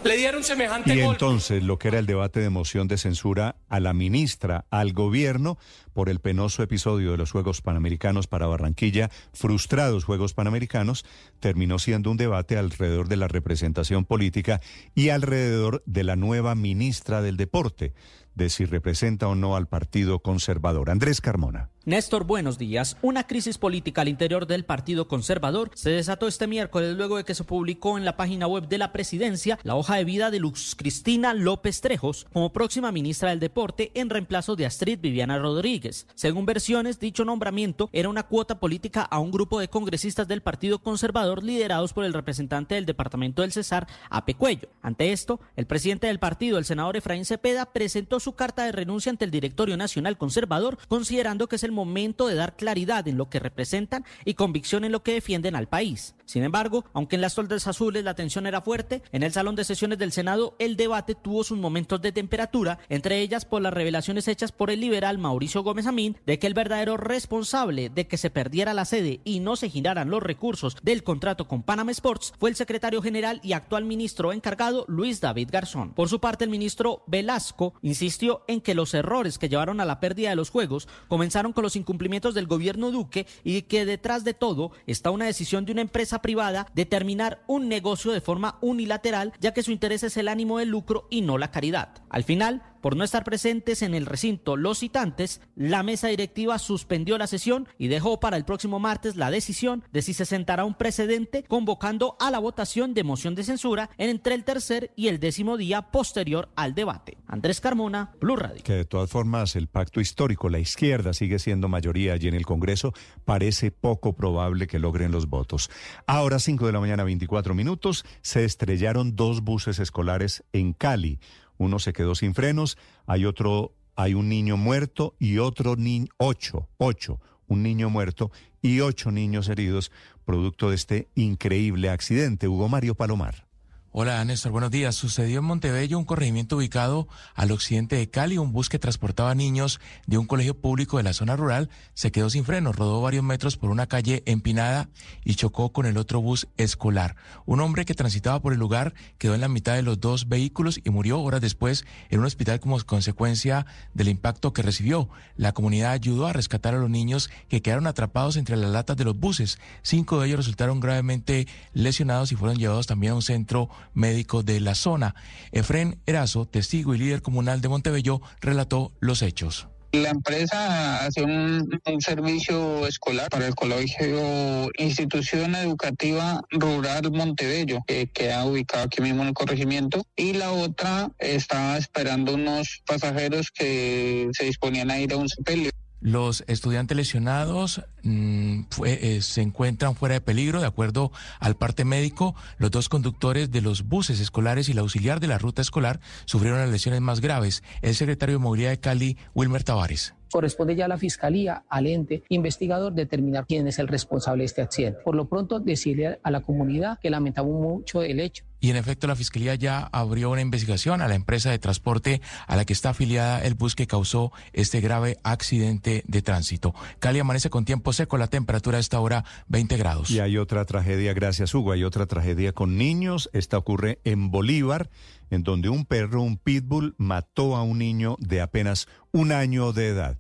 le 0.05 0.16
dieron 0.16 0.45
semejante 0.45 0.95
Y 0.95 1.03
golpe. 1.03 1.12
entonces 1.12 1.62
lo 1.62 1.79
que 1.79 1.89
era 1.89 1.99
el 1.99 2.07
debate 2.07 2.41
de 2.41 2.51
moción 2.51 2.89
de 2.89 2.99
censura 2.99 3.57
a 3.69 3.81
la 3.81 3.93
ministra, 3.93 4.65
al 4.70 4.93
gobierno, 4.93 5.59
por 5.93 6.09
el 6.09 6.20
penoso 6.20 6.62
episodio 6.62 7.11
de 7.11 7.19
los 7.19 7.33
Juegos 7.33 7.61
Panamericanos 7.61 8.27
para 8.27 8.47
Barranquilla, 8.47 9.11
frustrados 9.33 10.05
Juegos 10.05 10.35
Panamericanos, 10.35 11.05
terminó 11.41 11.79
siendo 11.79 12.11
un 12.11 12.16
debate 12.16 12.57
alrededor 12.57 13.09
de 13.09 13.16
la 13.16 13.29
representación 13.29 14.05
política 14.05 14.61
y 14.95 15.09
alrededor 15.11 15.83
de 15.87 16.05
la 16.05 16.16
nueva 16.16 16.55
ministra 16.55 17.20
del 17.20 17.37
Deporte, 17.37 17.93
de 18.35 18.51
si 18.51 18.65
representa 18.65 19.27
o 19.27 19.35
no 19.35 19.57
al 19.57 19.66
Partido 19.66 20.20
Conservador. 20.20 20.91
Andrés 20.91 21.20
Carmona. 21.20 21.70
Néstor, 21.89 22.24
buenos 22.24 22.59
días. 22.59 22.98
Una 23.01 23.27
crisis 23.27 23.56
política 23.56 24.02
al 24.02 24.09
interior 24.09 24.47
del 24.47 24.66
Partido 24.66 25.09
Conservador 25.09 25.70
se 25.73 25.89
desató 25.89 26.28
este 26.28 26.47
miércoles 26.47 26.94
luego 26.94 27.16
de 27.16 27.24
que 27.24 27.35
se 27.35 27.44
publicó 27.44 27.97
en 27.97 28.05
la 28.05 28.15
página 28.15 28.47
web 28.47 28.69
de 28.69 28.77
la 28.77 28.93
presidencia 28.93 29.59
la 29.62 29.74
hoja 29.74 29.97
de 29.97 30.05
vida 30.05 30.31
de 30.31 30.39
Luz 30.39 30.74
Cristina 30.77 31.32
López 31.32 31.81
Trejos 31.81 32.27
como 32.31 32.52
próxima 32.52 32.93
ministra 32.93 33.31
del 33.31 33.40
Deporte 33.40 33.90
en 33.94 34.10
reemplazo 34.10 34.55
de 34.55 34.66
Astrid 34.66 35.01
Viviana 35.01 35.39
Rodríguez. 35.39 36.06
Según 36.15 36.44
versiones, 36.44 37.01
dicho 37.01 37.24
nombramiento 37.24 37.89
era 37.94 38.10
una 38.10 38.24
cuota 38.24 38.60
política 38.60 39.01
a 39.01 39.19
un 39.19 39.31
grupo 39.31 39.59
de 39.59 39.69
congresistas 39.69 40.28
del 40.28 40.43
Partido 40.43 40.81
Conservador 40.81 41.43
liderados 41.43 41.94
por 41.94 42.05
el 42.05 42.12
representante 42.12 42.74
del 42.74 42.85
departamento 42.85 43.40
del 43.40 43.52
Cesar, 43.52 43.86
Ape 44.10 44.35
Cuello. 44.35 44.69
Ante 44.82 45.12
esto, 45.12 45.40
el 45.56 45.65
presidente 45.65 46.09
del 46.09 46.19
partido, 46.19 46.59
el 46.59 46.66
senador 46.66 46.98
Efraín 46.98 47.24
Cepeda, 47.24 47.73
presentó 47.73 48.20
su 48.20 48.35
carta 48.35 48.65
de 48.65 48.73
renuncia 48.73 49.09
ante 49.09 49.24
el 49.24 49.31
Directorio 49.31 49.78
Nacional 49.78 50.19
Conservador, 50.19 50.77
considerando 50.86 51.48
que 51.48 51.56
es 51.56 51.65
el 51.65 51.78
momento 51.79 52.27
de 52.27 52.35
dar 52.35 52.57
claridad 52.57 53.07
en 53.09 53.17
lo 53.17 53.31
que 53.31 53.39
representan 53.39 54.05
y 54.25 54.35
convicción 54.35 54.85
en 54.85 54.93
lo 54.93 55.03
que 55.03 55.15
defienden 55.15 55.57
al 55.57 55.69
país. 55.69 56.15
Sin 56.25 56.43
embargo, 56.43 56.85
aunque 56.93 57.17
en 57.17 57.23
las 57.23 57.35
toldas 57.35 57.67
azules 57.67 58.05
la 58.05 58.15
tensión 58.15 58.47
era 58.47 58.61
fuerte, 58.61 59.03
en 59.13 59.23
el 59.23 59.33
salón 59.33 59.57
de 59.57 59.65
sesiones 59.65 59.99
del 59.99 60.13
Senado 60.13 60.55
el 60.59 60.77
debate 60.77 61.15
tuvo 61.15 61.43
sus 61.43 61.57
momentos 61.57 62.03
de 62.03 62.13
temperatura, 62.13 62.79
entre 62.91 63.21
ellas 63.21 63.47
por 63.47 63.63
las 63.63 63.73
revelaciones 63.73 64.29
hechas 64.29 64.53
por 64.53 64.71
el 64.71 64.81
liberal 64.81 65.17
Mauricio 65.17 65.63
Gómez 65.63 65.87
Amín 65.87 66.19
de 66.27 66.39
que 66.39 66.47
el 66.47 66.53
verdadero 66.53 66.99
responsable 66.99 67.89
de 67.89 68.07
que 68.07 68.19
se 68.19 68.29
perdiera 68.29 68.75
la 68.75 68.85
sede 68.85 69.21
y 69.25 69.41
no 69.41 69.57
se 69.57 69.71
giraran 69.71 70.11
los 70.11 70.23
recursos 70.23 70.77
del 70.83 71.03
contrato 71.03 71.49
con 71.49 71.63
Panama 71.63 71.93
Sports 71.93 72.35
fue 72.39 72.51
el 72.51 72.57
secretario 72.57 73.01
general 73.01 73.41
y 73.43 73.53
actual 73.53 73.85
ministro 73.85 74.33
encargado 74.33 74.85
Luis 74.89 75.21
David 75.21 75.49
Garzón. 75.51 75.95
Por 75.95 76.09
su 76.09 76.21
parte, 76.21 76.45
el 76.45 76.51
ministro 76.51 77.03
Velasco 77.07 77.75
insistió 77.83 78.43
en 78.49 78.61
que 78.61 78.75
los 78.75 78.93
errores 78.95 79.39
que 79.39 79.49
llevaron 79.49 79.81
a 79.81 79.85
la 79.85 80.01
pérdida 80.01 80.31
de 80.31 80.37
los 80.37 80.51
juegos 80.51 80.89
comenzaron 81.09 81.53
con 81.53 81.63
los 81.63 81.68
incumplimientos 81.77 82.35
del 82.35 82.47
gobierno 82.47 82.90
Duque 82.90 83.27
y 83.45 83.62
que 83.62 83.85
detrás 83.85 84.24
de 84.24 84.35
todo 84.35 84.73
está 84.86 85.11
una 85.11 85.27
decisión 85.27 85.65
de 85.65 85.73
una 85.73 85.81
empresa 85.81 86.23
privada 86.23 86.66
de 86.74 86.86
terminar 86.86 87.43
un 87.47 87.69
negocio 87.69 88.12
de 88.12 88.20
forma 88.20 88.59
unilateral, 88.61 89.32
ya 89.40 89.53
que 89.53 89.62
su 89.62 89.73
interés 89.73 90.03
es 90.03 90.16
el 90.16 90.28
ánimo 90.28 90.59
de 90.59 90.66
lucro 90.66 91.07
y 91.11 91.23
no 91.23 91.39
la 91.39 91.51
caridad. 91.51 91.90
Al 92.09 92.24
final, 92.24 92.62
Por 92.81 92.97
no 92.97 93.05
estar 93.05 93.25
presentes 93.25 93.83
en 93.83 93.95
el 93.95 94.07
recinto 94.07 94.57
los 94.57 94.79
citantes, 94.79 95.41
la 95.57 95.83
mesa 95.83 96.09
directiva 96.09 96.59
suspendió 96.59 97.19
la 97.19 97.27
sesión 97.27 97.69
y 97.79 97.89
dejó 97.89 98.21
para 98.21 98.37
el 98.37 98.45
próximo 98.45 98.79
martes 98.79 99.17
la 99.17 99.31
decisión 99.31 99.85
de 99.93 100.03
si 100.03 100.15
se 100.15 100.25
sentará 100.25 100.65
un 100.65 100.75
precedente 100.75 101.45
convocando 101.45 102.17
a 102.21 102.31
la 102.31 102.39
votación 102.39 102.95
de 102.95 103.05
moción 103.05 103.35
de 103.35 103.45
censura 103.45 103.91
entre 103.99 104.35
el 104.35 104.45
tercer 104.45 104.93
y 104.97 105.09
el 105.09 105.19
décimo 105.19 105.57
día 105.57 105.91
posterior 105.91 106.49
al 106.57 106.75
debate. 106.75 107.19
Andrés 107.27 107.61
Carmona, 107.61 108.13
Blue 108.21 108.37
Radio. 108.37 108.63
Que 108.63 108.75
de 108.75 108.85
todas 108.85 109.11
formas 109.11 109.57
el 109.57 109.69
pacto 109.69 110.01
histórico, 110.01 110.49
la 110.49 110.59
izquierda 110.59 111.13
sigue 111.13 111.39
siendo 111.39 111.69
mayoría 111.69 112.13
allí 112.13 112.29
en 112.29 112.35
el 112.35 112.47
Congreso, 112.47 112.93
parece 113.25 113.71
poco 113.71 114.15
probable 114.15 114.67
que 114.67 114.79
logren 114.79 115.13
los 115.13 115.29
votos. 115.29 115.71
Ahora 116.07 116.39
5 116.39 116.67
de 116.67 116.73
la 116.73 116.81
mañana 116.81 117.05
24 117.05 117.55
minutos, 117.55 118.05
se 118.23 118.45
estrellaron 118.45 119.17
dos 119.17 119.43
buses 119.43 119.79
escolares 119.79 120.45
en 120.53 120.73
Cali. 120.73 121.19
Uno 121.59 121.78
se 121.78 121.93
quedó 121.93 122.14
sin 122.14 122.35
frenos, 122.35 122.78
hay 123.06 123.26
otro, 123.26 123.74
hay 123.97 124.14
un 124.14 124.28
niño 124.28 124.56
muerto 124.56 125.14
y 125.18 125.39
otro 125.39 125.76
niño, 125.76 126.06
ocho, 126.16 126.68
ocho, 126.78 127.20
un 127.47 127.62
niño 127.62 127.90
muerto 127.90 128.30
y 128.62 128.80
ocho 128.80 129.10
niños 129.10 129.48
heridos 129.48 129.93
producto 130.24 130.68
de 130.70 130.76
este 130.76 131.09
increíble 131.14 131.90
accidente. 131.90 132.48
Hugo 132.48 132.68
Mario 132.68 132.94
Palomar. 132.94 133.48
Hola 133.90 134.23
Néstor, 134.23 134.52
buenos 134.52 134.70
días. 134.70 134.94
Sucedió 134.94 135.39
en 135.39 135.47
Montebello 135.47 135.98
un 135.98 136.05
corregimiento 136.05 136.59
ubicado 136.59 137.09
al 137.35 137.51
occidente 137.51 137.97
de 137.97 138.10
Cali. 138.10 138.36
Un 138.36 138.52
bus 138.52 138.69
que 138.69 138.78
transportaba 138.78 139.35
niños 139.35 139.81
de 140.06 140.19
un 140.19 140.27
colegio 140.27 140.60
público 140.60 140.98
de 140.98 141.05
la 141.05 141.15
zona 141.15 141.36
rural 141.36 141.70
se 141.94 142.12
quedó 142.12 142.28
sin 142.28 142.44
frenos, 142.44 142.77
rodó 142.77 143.01
varios 143.01 143.24
metros 143.24 143.56
por 143.56 143.70
una 143.70 143.86
calle 143.86 144.23
empinada 144.27 144.90
y 145.24 145.36
chocó 145.36 145.73
con 145.73 145.86
el 145.86 145.97
otro 145.97 146.20
bus 146.20 146.48
escolar. 146.59 147.16
Un 147.47 147.60
hombre 147.60 147.86
que 147.86 147.94
transitaba 147.94 148.43
por 148.43 148.52
el 148.52 148.59
lugar 148.59 148.93
quedó 149.16 149.35
en 149.35 149.40
la 149.40 149.48
mitad 149.48 149.74
de 149.74 149.82
los 149.82 149.98
dos 149.98 150.28
vehículos 150.28 150.81
y 150.85 150.90
murió 150.90 151.23
horas 151.23 151.40
después 151.40 151.86
en 152.10 152.20
un 152.20 152.27
hospital 152.27 152.60
como 152.60 152.78
consecuencia 152.85 153.65
del 153.94 154.10
impacto 154.10 154.52
que 154.52 154.60
recibió. 154.60 155.09
La 155.35 155.52
comunidad 155.52 155.93
ayudó 155.93 156.27
a 156.27 156.35
rescatar 156.35 156.74
a 156.74 156.78
los 156.78 156.90
niños 156.90 157.31
que 157.48 157.62
quedaron 157.62 157.86
atrapados 157.86 158.36
entre 158.36 158.59
las 158.59 158.70
latas 158.70 158.98
de 158.98 159.05
los 159.05 159.19
buses. 159.19 159.59
Cinco 159.81 160.20
de 160.20 160.27
ellos 160.27 160.40
resultaron 160.40 160.78
gravemente 160.78 161.48
lesionados 161.73 162.32
y 162.32 162.36
fueron 162.36 162.59
llevados 162.59 162.86
también 162.86 163.12
a 163.12 163.16
un 163.16 163.23
centro 163.23 163.70
médico 163.95 164.43
de 164.43 164.61
la 164.61 164.75
zona. 164.75 165.15
Efren 165.53 166.01
Erazo, 166.07 166.47
testigo 166.47 166.95
y 166.95 166.99
líder 166.99 167.23
comunal 167.23 167.61
de 167.61 167.69
Montebello, 167.69 168.21
relató 168.41 168.93
los 169.01 169.23
hechos. 169.23 169.69
La 169.93 170.11
empresa 170.11 171.07
hace 171.07 171.23
un, 171.23 171.81
servicio 172.01 172.87
escolar 172.87 173.31
para 173.31 173.47
el 173.47 173.55
colegio 173.55 174.69
Institución 174.77 175.55
Educativa 175.55 176.43
Rural 176.51 177.11
Montebello, 177.11 177.79
que 177.87 178.07
queda 178.07 178.45
ubicado 178.45 178.85
aquí 178.85 179.01
mismo 179.01 179.23
en 179.23 179.29
el 179.29 179.35
corregimiento, 179.35 180.03
y 180.15 180.35
la 180.35 180.53
otra 180.53 181.11
estaba 181.19 181.79
esperando 181.79 182.35
unos 182.35 182.83
pasajeros 182.87 183.51
que 183.51 184.29
se 184.33 184.45
disponían 184.45 184.91
a 184.91 185.01
ir 185.01 185.15
a 185.15 185.17
un 185.17 185.29
sepelio. 185.29 185.71
Los 186.01 186.45
estudiantes 186.47 186.97
lesionados 186.97 187.83
mm, 188.03 188.62
eh, 188.85 189.20
se 189.23 189.43
encuentran 189.43 189.97
fuera 189.97 190.15
de 190.15 190.20
peligro, 190.20 190.61
de 190.61 190.66
acuerdo 190.66 191.12
al 191.41 191.57
parte 191.57 191.85
médico. 191.85 192.35
Los 192.59 192.70
dos 192.70 192.89
conductores 192.89 193.51
de 193.51 193.61
los 193.61 193.89
buses 193.89 194.20
escolares 194.20 194.69
y 194.69 194.73
el 194.73 194.79
auxiliar 194.79 195.20
de 195.20 195.27
la 195.27 195.39
ruta 195.39 195.62
escolar 195.62 196.01
sufrieron 196.25 196.61
las 196.61 196.70
lesiones 196.70 197.01
más 197.01 197.20
graves. 197.20 197.62
El 197.83 197.95
secretario 197.95 198.37
de 198.37 198.39
Movilidad 198.39 198.70
de 198.70 198.81
Cali, 198.81 199.16
Wilmer 199.35 199.65
Tavares. 199.65 200.15
Corresponde 200.31 200.77
ya 200.77 200.87
a 200.87 200.89
la 200.89 200.99
Fiscalía, 200.99 201.65
al 201.69 201.87
ente 201.87 202.23
investigador, 202.29 202.93
determinar 202.93 203.47
quién 203.47 203.67
es 203.67 203.79
el 203.79 203.89
responsable 203.89 204.43
de 204.43 204.47
este 204.47 204.63
accidente. 204.63 205.01
Por 205.05 205.15
lo 205.15 205.29
pronto, 205.29 205.61
decirle 205.61 206.19
a 206.23 206.31
la 206.31 206.41
comunidad 206.41 206.99
que 207.01 207.11
lamentamos 207.11 207.61
mucho 207.61 208.03
el 208.03 208.21
hecho. 208.21 208.45
Y 208.61 208.71
en 208.71 208.77
efecto, 208.77 209.07
la 209.07 209.15
Fiscalía 209.15 209.55
ya 209.55 209.89
abrió 209.93 210.31
una 210.31 210.41
investigación 210.41 211.01
a 211.01 211.09
la 211.09 211.15
empresa 211.15 211.51
de 211.51 211.59
transporte 211.61 212.21
a 212.47 212.57
la 212.57 212.65
que 212.65 212.73
está 212.73 212.91
afiliada 212.91 213.45
el 213.45 213.55
bus 213.55 213.77
que 213.77 213.87
causó 213.87 214.33
este 214.53 214.81
grave 214.81 215.19
accidente 215.23 216.03
de 216.07 216.23
tránsito. 216.23 216.75
Cali 216.99 217.21
amanece 217.21 217.51
con 217.51 217.65
tiempo 217.65 217.93
seco, 217.93 218.19
la 218.19 218.27
temperatura 218.27 218.79
a 218.79 218.81
esta 218.81 218.99
hora 218.99 219.25
20 219.47 219.77
grados. 219.77 220.11
Y 220.11 220.19
hay 220.19 220.39
otra 220.39 220.65
tragedia, 220.65 221.15
gracias 221.15 221.55
Hugo, 221.55 221.71
hay 221.73 221.85
otra 221.85 222.07
tragedia 222.07 222.53
con 222.53 222.77
niños. 222.77 223.31
Esta 223.33 223.59
ocurre 223.59 224.01
en 224.05 224.31
Bolívar 224.33 224.91
en 225.31 225.43
donde 225.43 225.69
un 225.69 225.85
perro, 225.85 226.23
un 226.23 226.37
pitbull, 226.37 226.95
mató 226.99 227.57
a 227.57 227.63
un 227.63 227.79
niño 227.79 228.17
de 228.19 228.41
apenas 228.41 228.89
un 229.13 229.33
año 229.33 229.73
de 229.73 229.89
edad. 229.89 230.19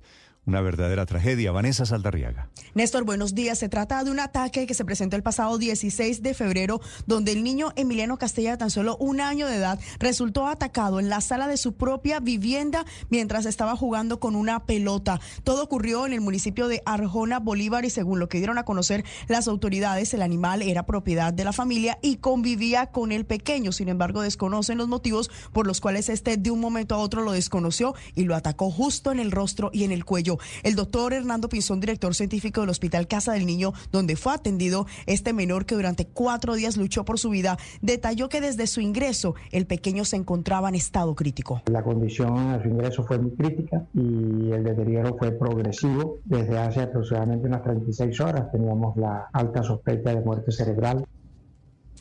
Una 0.48 0.62
verdadera 0.62 1.04
tragedia. 1.04 1.52
Vanessa 1.52 1.84
Saldarriaga. 1.84 2.48
Néstor, 2.72 3.04
buenos 3.04 3.34
días. 3.34 3.58
Se 3.58 3.68
trata 3.68 4.02
de 4.02 4.10
un 4.10 4.18
ataque 4.18 4.66
que 4.66 4.72
se 4.72 4.82
presentó 4.82 5.14
el 5.14 5.22
pasado 5.22 5.58
16 5.58 6.22
de 6.22 6.32
febrero, 6.32 6.80
donde 7.06 7.32
el 7.32 7.44
niño 7.44 7.74
Emiliano 7.76 8.16
Castella, 8.16 8.52
de 8.52 8.56
tan 8.56 8.70
solo 8.70 8.96
un 8.96 9.20
año 9.20 9.46
de 9.46 9.56
edad, 9.56 9.78
resultó 9.98 10.46
atacado 10.46 11.00
en 11.00 11.10
la 11.10 11.20
sala 11.20 11.48
de 11.48 11.58
su 11.58 11.74
propia 11.74 12.20
vivienda 12.20 12.86
mientras 13.10 13.44
estaba 13.44 13.76
jugando 13.76 14.20
con 14.20 14.34
una 14.34 14.64
pelota. 14.64 15.20
Todo 15.44 15.64
ocurrió 15.64 16.06
en 16.06 16.14
el 16.14 16.22
municipio 16.22 16.66
de 16.66 16.80
Arjona, 16.86 17.40
Bolívar, 17.40 17.84
y 17.84 17.90
según 17.90 18.18
lo 18.18 18.30
que 18.30 18.38
dieron 18.38 18.56
a 18.56 18.64
conocer 18.64 19.04
las 19.26 19.48
autoridades, 19.48 20.14
el 20.14 20.22
animal 20.22 20.62
era 20.62 20.86
propiedad 20.86 21.34
de 21.34 21.44
la 21.44 21.52
familia 21.52 21.98
y 22.00 22.16
convivía 22.16 22.86
con 22.86 23.12
el 23.12 23.26
pequeño. 23.26 23.70
Sin 23.70 23.90
embargo, 23.90 24.22
desconocen 24.22 24.78
los 24.78 24.88
motivos 24.88 25.30
por 25.52 25.66
los 25.66 25.82
cuales 25.82 26.08
este 26.08 26.38
de 26.38 26.50
un 26.50 26.60
momento 26.60 26.94
a 26.94 26.98
otro 27.00 27.20
lo 27.20 27.32
desconoció 27.32 27.94
y 28.14 28.24
lo 28.24 28.34
atacó 28.34 28.70
justo 28.70 29.12
en 29.12 29.18
el 29.18 29.30
rostro 29.30 29.68
y 29.74 29.84
en 29.84 29.92
el 29.92 30.06
cuello. 30.06 30.37
El 30.62 30.74
doctor 30.74 31.12
Hernando 31.12 31.48
Pinzón, 31.48 31.80
director 31.80 32.14
científico 32.14 32.60
del 32.60 32.70
Hospital 32.70 33.06
Casa 33.06 33.32
del 33.32 33.46
Niño, 33.46 33.72
donde 33.92 34.16
fue 34.16 34.32
atendido 34.34 34.86
este 35.06 35.32
menor 35.32 35.66
que 35.66 35.74
durante 35.74 36.06
cuatro 36.06 36.54
días 36.54 36.76
luchó 36.76 37.04
por 37.04 37.18
su 37.18 37.30
vida, 37.30 37.56
detalló 37.82 38.28
que 38.28 38.40
desde 38.40 38.66
su 38.66 38.80
ingreso 38.80 39.34
el 39.52 39.66
pequeño 39.66 40.04
se 40.04 40.16
encontraba 40.16 40.68
en 40.68 40.74
estado 40.74 41.14
crítico. 41.14 41.62
La 41.66 41.82
condición 41.82 42.36
a 42.38 42.62
su 42.62 42.68
ingreso 42.68 43.04
fue 43.04 43.18
muy 43.18 43.32
crítica 43.32 43.84
y 43.94 44.50
el 44.50 44.64
deterioro 44.64 45.16
fue 45.18 45.32
progresivo. 45.32 46.18
Desde 46.24 46.58
hace 46.58 46.82
aproximadamente 46.82 47.46
unas 47.46 47.62
36 47.62 48.20
horas 48.20 48.50
teníamos 48.50 48.96
la 48.96 49.28
alta 49.32 49.62
sospecha 49.62 50.10
de 50.10 50.20
muerte 50.20 50.52
cerebral. 50.52 51.06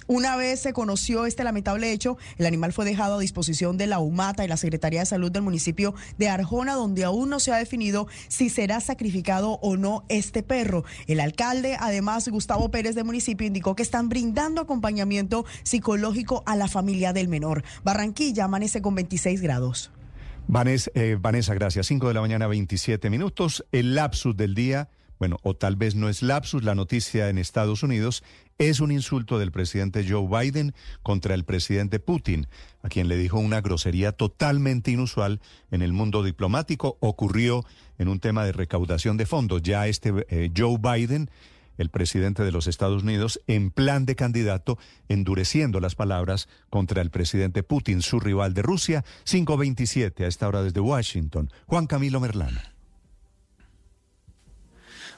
Una 0.07 0.37
vez 0.37 0.61
se 0.61 0.71
conoció 0.71 1.25
este 1.25 1.43
lamentable 1.43 1.91
hecho, 1.91 2.17
el 2.37 2.45
animal 2.45 2.71
fue 2.71 2.85
dejado 2.85 3.17
a 3.17 3.19
disposición 3.19 3.77
de 3.77 3.87
la 3.87 3.99
UMATA 3.99 4.45
y 4.45 4.47
la 4.47 4.55
Secretaría 4.55 5.01
de 5.01 5.05
Salud 5.05 5.29
del 5.31 5.41
municipio 5.41 5.93
de 6.17 6.29
Arjona, 6.29 6.75
donde 6.75 7.03
aún 7.03 7.29
no 7.29 7.41
se 7.41 7.51
ha 7.51 7.57
definido 7.57 8.07
si 8.29 8.49
será 8.49 8.79
sacrificado 8.79 9.59
o 9.61 9.75
no 9.75 10.05
este 10.07 10.43
perro. 10.43 10.85
El 11.07 11.19
alcalde, 11.19 11.75
además, 11.77 12.29
Gustavo 12.29 12.71
Pérez 12.71 12.95
de 12.95 13.03
municipio, 13.03 13.45
indicó 13.45 13.75
que 13.75 13.83
están 13.83 14.07
brindando 14.07 14.61
acompañamiento 14.61 15.45
psicológico 15.63 16.41
a 16.45 16.55
la 16.55 16.69
familia 16.69 17.11
del 17.11 17.27
menor. 17.27 17.63
Barranquilla 17.83 18.45
amanece 18.45 18.81
con 18.81 18.95
26 18.95 19.41
grados. 19.41 19.91
Vanessa, 20.47 20.89
eh, 20.93 21.17
Vanessa 21.19 21.53
gracias. 21.53 21.87
5 21.87 22.07
de 22.07 22.13
la 22.13 22.21
mañana, 22.21 22.47
27 22.47 23.09
minutos. 23.09 23.65
El 23.73 23.95
lapsus 23.95 24.37
del 24.37 24.55
día 24.55 24.89
bueno, 25.19 25.37
o 25.43 25.55
tal 25.55 25.75
vez 25.75 25.95
no 25.95 26.09
es 26.09 26.21
lapsus, 26.21 26.63
la 26.63 26.75
noticia 26.75 27.29
en 27.29 27.37
Estados 27.37 27.83
Unidos 27.83 28.23
es 28.57 28.79
un 28.79 28.91
insulto 28.91 29.37
del 29.37 29.51
presidente 29.51 30.05
Joe 30.07 30.27
Biden 30.27 30.73
contra 31.03 31.35
el 31.35 31.43
presidente 31.43 31.99
Putin, 31.99 32.47
a 32.81 32.89
quien 32.89 33.07
le 33.07 33.17
dijo 33.17 33.37
una 33.37 33.61
grosería 33.61 34.11
totalmente 34.11 34.91
inusual 34.91 35.39
en 35.69 35.81
el 35.81 35.93
mundo 35.93 36.23
diplomático. 36.23 36.97
Ocurrió 36.99 37.65
en 37.99 38.07
un 38.07 38.19
tema 38.19 38.45
de 38.45 38.53
recaudación 38.53 39.17
de 39.17 39.25
fondos. 39.25 39.61
Ya 39.61 39.87
este 39.87 40.11
eh, 40.29 40.51
Joe 40.55 40.77
Biden, 40.79 41.29
el 41.77 41.89
presidente 41.89 42.43
de 42.43 42.51
los 42.51 42.65
Estados 42.65 43.03
Unidos, 43.03 43.39
en 43.45 43.69
plan 43.69 44.05
de 44.05 44.15
candidato, 44.15 44.79
endureciendo 45.07 45.79
las 45.79 45.93
palabras 45.93 46.49
contra 46.71 47.03
el 47.03 47.11
presidente 47.11 47.61
Putin, 47.61 48.01
su 48.01 48.19
rival 48.19 48.55
de 48.55 48.63
Rusia. 48.63 49.05
527 49.25 50.25
a 50.25 50.27
esta 50.27 50.47
hora 50.47 50.63
desde 50.63 50.79
Washington. 50.79 51.51
Juan 51.67 51.85
Camilo 51.85 52.19
Merlana. 52.19 52.76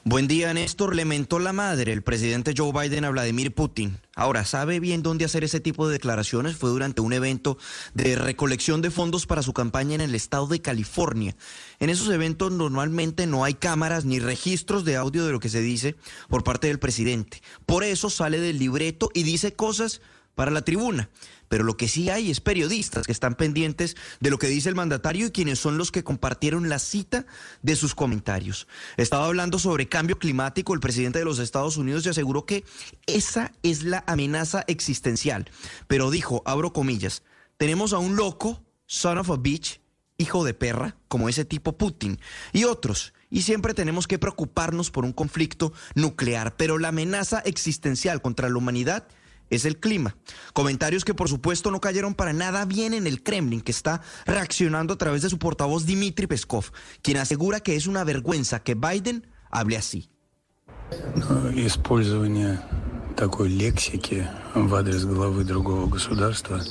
Buen 0.02 0.28
día, 0.28 0.54
Néstor. 0.54 0.96
Le 0.96 1.04
mentó 1.04 1.38
la 1.38 1.52
madre 1.52 1.92
el 1.92 2.02
presidente 2.02 2.54
Joe 2.56 2.72
Biden 2.72 3.04
a 3.04 3.10
Vladimir 3.10 3.54
Putin. 3.54 3.98
Ahora, 4.16 4.46
¿sabe 4.46 4.80
bien 4.80 5.02
dónde 5.02 5.26
hacer 5.26 5.44
ese 5.44 5.60
tipo 5.60 5.86
de 5.86 5.92
declaraciones? 5.92 6.56
Fue 6.56 6.70
durante 6.70 7.02
un 7.02 7.12
evento 7.12 7.58
de 7.92 8.16
recolección 8.16 8.80
de 8.80 8.90
fondos 8.90 9.26
para 9.26 9.42
su 9.42 9.52
campaña 9.52 9.94
en 9.94 10.00
el 10.00 10.14
estado 10.14 10.46
de 10.46 10.62
California. 10.62 11.36
En 11.80 11.90
esos 11.90 12.08
eventos 12.08 12.50
normalmente 12.50 13.26
no 13.26 13.44
hay 13.44 13.52
cámaras 13.52 14.06
ni 14.06 14.20
registros 14.20 14.86
de 14.86 14.96
audio 14.96 15.26
de 15.26 15.32
lo 15.32 15.40
que 15.40 15.50
se 15.50 15.60
dice 15.60 15.96
por 16.30 16.44
parte 16.44 16.68
del 16.68 16.78
presidente. 16.78 17.42
Por 17.66 17.84
eso 17.84 18.08
sale 18.08 18.40
del 18.40 18.58
libreto 18.58 19.10
y 19.12 19.22
dice 19.22 19.52
cosas 19.52 20.00
para 20.34 20.50
la 20.50 20.62
tribuna. 20.62 21.10
Pero 21.50 21.64
lo 21.64 21.76
que 21.76 21.88
sí 21.88 22.10
hay 22.10 22.30
es 22.30 22.40
periodistas 22.40 23.04
que 23.04 23.12
están 23.12 23.34
pendientes 23.34 23.96
de 24.20 24.30
lo 24.30 24.38
que 24.38 24.46
dice 24.46 24.68
el 24.68 24.76
mandatario 24.76 25.26
y 25.26 25.30
quienes 25.32 25.58
son 25.58 25.78
los 25.78 25.90
que 25.90 26.04
compartieron 26.04 26.68
la 26.68 26.78
cita 26.78 27.26
de 27.62 27.74
sus 27.74 27.96
comentarios. 27.96 28.68
Estaba 28.96 29.26
hablando 29.26 29.58
sobre 29.58 29.88
cambio 29.88 30.16
climático 30.16 30.74
el 30.74 30.80
presidente 30.80 31.18
de 31.18 31.24
los 31.24 31.40
Estados 31.40 31.76
Unidos 31.76 32.06
y 32.06 32.10
aseguró 32.10 32.46
que 32.46 32.64
esa 33.06 33.50
es 33.64 33.82
la 33.82 34.04
amenaza 34.06 34.64
existencial. 34.68 35.50
Pero 35.88 36.12
dijo, 36.12 36.44
abro 36.46 36.72
comillas, 36.72 37.24
tenemos 37.56 37.94
a 37.94 37.98
un 37.98 38.14
loco, 38.14 38.62
son 38.86 39.18
of 39.18 39.30
a 39.30 39.36
bitch, 39.36 39.80
hijo 40.18 40.44
de 40.44 40.54
perra, 40.54 40.98
como 41.08 41.28
ese 41.28 41.44
tipo 41.44 41.76
Putin, 41.76 42.20
y 42.52 42.62
otros. 42.62 43.12
Y 43.28 43.42
siempre 43.42 43.74
tenemos 43.74 44.06
que 44.06 44.20
preocuparnos 44.20 44.92
por 44.92 45.04
un 45.04 45.12
conflicto 45.12 45.72
nuclear, 45.96 46.56
pero 46.56 46.78
la 46.78 46.88
amenaza 46.88 47.40
existencial 47.40 48.22
contra 48.22 48.48
la 48.48 48.56
humanidad 48.56 49.08
es 49.49 49.65
el 49.65 49.79
clima. 49.79 50.15
Comentarios 50.53 51.05
que 51.05 51.13
por 51.13 51.29
supuesto 51.29 51.71
no 51.71 51.79
cayeron 51.79 52.13
para 52.13 52.33
nada 52.33 52.65
bien 52.65 52.93
en 52.93 53.07
el 53.07 53.23
Kremlin, 53.23 53.61
que 53.61 53.71
está 53.71 54.01
reaccionando 54.25 54.93
a 54.93 54.97
través 54.97 55.21
de 55.21 55.29
su 55.29 55.37
portavoz 55.37 55.85
Dmitry 55.85 56.27
Peskov, 56.27 56.71
quien 57.01 57.17
asegura 57.17 57.59
que 57.59 57.75
es 57.75 57.87
una 57.87 58.03
vergüenza 58.03 58.59
que 58.59 58.75
Biden 58.75 59.27
hable 59.51 59.77
así. 59.77 60.09
такой 63.15 63.49
лексики 63.49 64.27
в 64.53 64.75
адрес 64.75 65.05
главы 65.05 65.45
другого 65.45 65.87
государства 65.87 66.61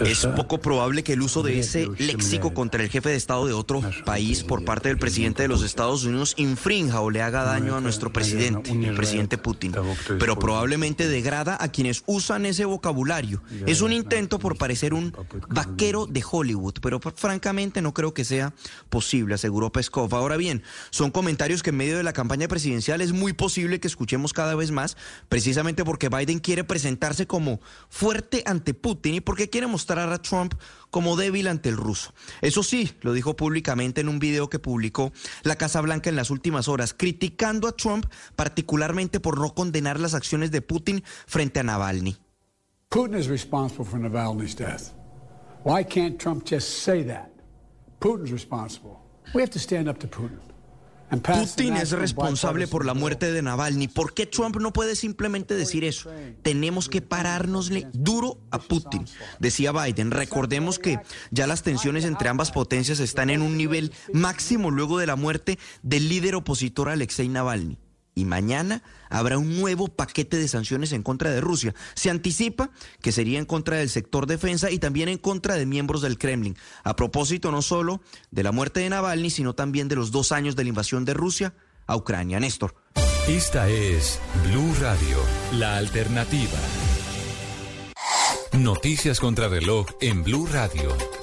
Es 0.00 0.26
poco 0.26 0.60
probable 0.60 1.02
que 1.02 1.12
el 1.12 1.22
uso 1.22 1.42
de 1.42 1.58
ese 1.58 1.88
léxico 1.98 2.54
contra 2.54 2.82
el 2.82 2.90
jefe 2.90 3.10
de 3.10 3.16
Estado 3.16 3.46
de 3.46 3.52
otro 3.52 3.82
país 4.04 4.42
por 4.44 4.64
parte 4.64 4.88
del 4.88 4.98
presidente 4.98 5.42
de 5.42 5.48
los 5.48 5.62
Estados 5.62 6.04
Unidos 6.04 6.34
infrinja 6.36 7.00
o 7.00 7.10
le 7.10 7.22
haga 7.22 7.44
daño 7.44 7.76
a 7.76 7.80
nuestro 7.80 8.12
presidente, 8.12 8.70
el 8.70 8.94
presidente 8.94 9.38
Putin, 9.38 9.74
pero 10.18 10.38
probablemente 10.38 11.08
degrada 11.08 11.56
a 11.60 11.68
quienes 11.68 12.02
usan 12.06 12.46
ese 12.46 12.64
vocabulario. 12.64 13.42
Es 13.66 13.80
un 13.80 13.92
intento 13.92 14.38
por 14.38 14.56
parecer 14.56 14.94
un 14.94 15.14
vaquero 15.48 16.06
de 16.06 16.22
Hollywood, 16.28 16.74
pero 16.80 17.00
francamente 17.00 17.82
no 17.82 17.94
creo 17.94 18.14
que 18.14 18.24
sea 18.24 18.52
posible, 18.88 19.34
aseguró 19.34 19.70
Peskov. 19.70 20.14
Ahora 20.14 20.36
bien, 20.36 20.62
son 20.90 21.10
comentarios 21.10 21.62
que 21.62 21.70
en 21.70 21.76
medio 21.76 21.96
de 21.96 22.02
la 22.02 22.12
campaña 22.12 22.48
presidencial 22.48 23.00
es 23.00 23.12
muy 23.12 23.32
posible 23.32 23.80
que 23.80 23.88
escuchemos 23.88 24.32
cada 24.32 24.54
vez 24.54 24.70
más, 24.70 24.96
precisamente 25.28 25.84
porque 25.84 26.08
Biden 26.08 26.38
quiere 26.38 26.64
presentarse 26.64 27.26
como 27.26 27.60
fuerte 27.88 28.31
ante 28.46 28.74
Putin 28.74 29.14
y 29.14 29.20
porque 29.20 29.50
quiere 29.50 29.66
mostrar 29.66 30.10
a 30.12 30.22
Trump 30.22 30.54
como 30.90 31.16
débil 31.16 31.48
ante 31.48 31.68
el 31.68 31.76
ruso. 31.76 32.14
Eso 32.40 32.62
sí, 32.62 32.92
lo 33.00 33.12
dijo 33.12 33.36
públicamente 33.36 34.00
en 34.00 34.08
un 34.08 34.18
video 34.18 34.48
que 34.48 34.58
publicó 34.58 35.12
la 35.42 35.56
Casa 35.56 35.80
Blanca 35.80 36.10
en 36.10 36.16
las 36.16 36.30
últimas 36.30 36.68
horas, 36.68 36.94
criticando 36.94 37.68
a 37.68 37.72
Trump 37.72 38.06
particularmente 38.36 39.20
por 39.20 39.38
no 39.38 39.54
condenar 39.54 40.00
las 40.00 40.14
acciones 40.14 40.50
de 40.50 40.62
Putin 40.62 41.02
frente 41.26 41.60
a 41.60 41.62
Navalny. 41.62 42.16
Putin 42.90 43.18
is 43.18 43.28
responsible 43.28 43.84
for 43.84 43.98
Navalny's 43.98 44.54
death. 44.54 44.92
Why 45.64 45.84
can't 45.84 46.18
Trump 46.18 46.44
just 46.44 46.82
say 46.82 47.02
that? 47.04 47.30
Putin's 48.00 48.32
responsible. 48.32 49.00
We 49.34 49.40
have 49.40 49.50
to 49.52 49.58
stand 49.58 49.88
up 49.88 49.98
to 50.00 50.06
Putin. 50.06 50.51
Putin 51.20 51.76
es 51.76 51.90
responsable 51.90 52.66
por 52.66 52.86
la 52.86 52.94
muerte 52.94 53.32
de 53.32 53.42
Navalny. 53.42 53.88
¿Por 53.88 54.14
qué 54.14 54.26
Trump 54.26 54.56
no 54.56 54.72
puede 54.72 54.96
simplemente 54.96 55.54
decir 55.54 55.84
eso? 55.84 56.10
Tenemos 56.42 56.88
que 56.88 57.02
parárnosle 57.02 57.88
duro 57.92 58.38
a 58.50 58.58
Putin, 58.58 59.04
decía 59.38 59.72
Biden. 59.72 60.10
Recordemos 60.10 60.78
que 60.78 60.98
ya 61.30 61.46
las 61.46 61.62
tensiones 61.62 62.04
entre 62.04 62.28
ambas 62.28 62.50
potencias 62.50 63.00
están 63.00 63.30
en 63.30 63.42
un 63.42 63.56
nivel 63.56 63.92
máximo 64.12 64.70
luego 64.70 64.98
de 64.98 65.06
la 65.06 65.16
muerte 65.16 65.58
del 65.82 66.08
líder 66.08 66.34
opositor 66.34 66.88
Alexei 66.88 67.28
Navalny 67.28 67.78
y 68.14 68.24
mañana 68.24 68.82
habrá 69.08 69.38
un 69.38 69.58
nuevo 69.58 69.88
paquete 69.88 70.36
de 70.36 70.48
sanciones 70.48 70.92
en 70.92 71.02
contra 71.02 71.30
de 71.30 71.40
Rusia. 71.40 71.74
Se 71.94 72.10
anticipa 72.10 72.70
que 73.00 73.12
sería 73.12 73.38
en 73.38 73.46
contra 73.46 73.76
del 73.76 73.90
sector 73.90 74.26
defensa 74.26 74.70
y 74.70 74.78
también 74.78 75.08
en 75.08 75.18
contra 75.18 75.54
de 75.54 75.66
miembros 75.66 76.02
del 76.02 76.18
Kremlin. 76.18 76.56
A 76.84 76.96
propósito 76.96 77.50
no 77.50 77.62
solo 77.62 78.00
de 78.30 78.42
la 78.42 78.52
muerte 78.52 78.80
de 78.80 78.90
Navalny, 78.90 79.30
sino 79.30 79.54
también 79.54 79.88
de 79.88 79.96
los 79.96 80.10
dos 80.10 80.32
años 80.32 80.56
de 80.56 80.64
la 80.64 80.68
invasión 80.68 81.04
de 81.04 81.14
Rusia 81.14 81.54
a 81.86 81.96
Ucrania. 81.96 82.40
Néstor. 82.40 82.74
Esta 83.28 83.68
es 83.68 84.18
Blue 84.48 84.74
Radio, 84.80 85.18
la 85.52 85.76
alternativa. 85.76 86.58
Noticias 88.52 89.20
contra 89.20 89.48
reloj 89.48 89.86
en 90.00 90.24
Blue 90.24 90.46
Radio. 90.46 91.21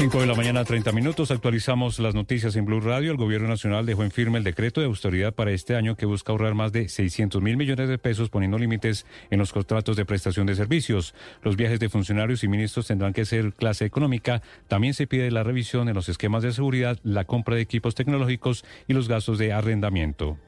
5 0.00 0.18
de 0.18 0.26
la 0.26 0.34
mañana, 0.34 0.64
30 0.64 0.92
minutos. 0.92 1.30
Actualizamos 1.30 1.98
las 1.98 2.14
noticias 2.14 2.56
en 2.56 2.64
Blue 2.64 2.80
Radio. 2.80 3.10
El 3.10 3.18
Gobierno 3.18 3.48
Nacional 3.48 3.84
dejó 3.84 4.02
en 4.02 4.10
firme 4.10 4.38
el 4.38 4.44
decreto 4.44 4.80
de 4.80 4.86
austeridad 4.86 5.34
para 5.34 5.50
este 5.50 5.76
año 5.76 5.94
que 5.94 6.06
busca 6.06 6.32
ahorrar 6.32 6.54
más 6.54 6.72
de 6.72 6.88
600 6.88 7.42
mil 7.42 7.58
millones 7.58 7.86
de 7.86 7.98
pesos 7.98 8.30
poniendo 8.30 8.56
límites 8.56 9.04
en 9.30 9.38
los 9.38 9.52
contratos 9.52 9.98
de 9.98 10.06
prestación 10.06 10.46
de 10.46 10.54
servicios. 10.54 11.14
Los 11.42 11.56
viajes 11.56 11.80
de 11.80 11.90
funcionarios 11.90 12.42
y 12.42 12.48
ministros 12.48 12.86
tendrán 12.86 13.12
que 13.12 13.26
ser 13.26 13.52
clase 13.52 13.84
económica. 13.84 14.40
También 14.68 14.94
se 14.94 15.06
pide 15.06 15.30
la 15.30 15.42
revisión 15.42 15.86
en 15.90 15.94
los 15.96 16.08
esquemas 16.08 16.42
de 16.42 16.54
seguridad, 16.54 16.98
la 17.02 17.26
compra 17.26 17.56
de 17.56 17.60
equipos 17.60 17.94
tecnológicos 17.94 18.64
y 18.88 18.94
los 18.94 19.06
gastos 19.06 19.36
de 19.36 19.52
arrendamiento. 19.52 20.38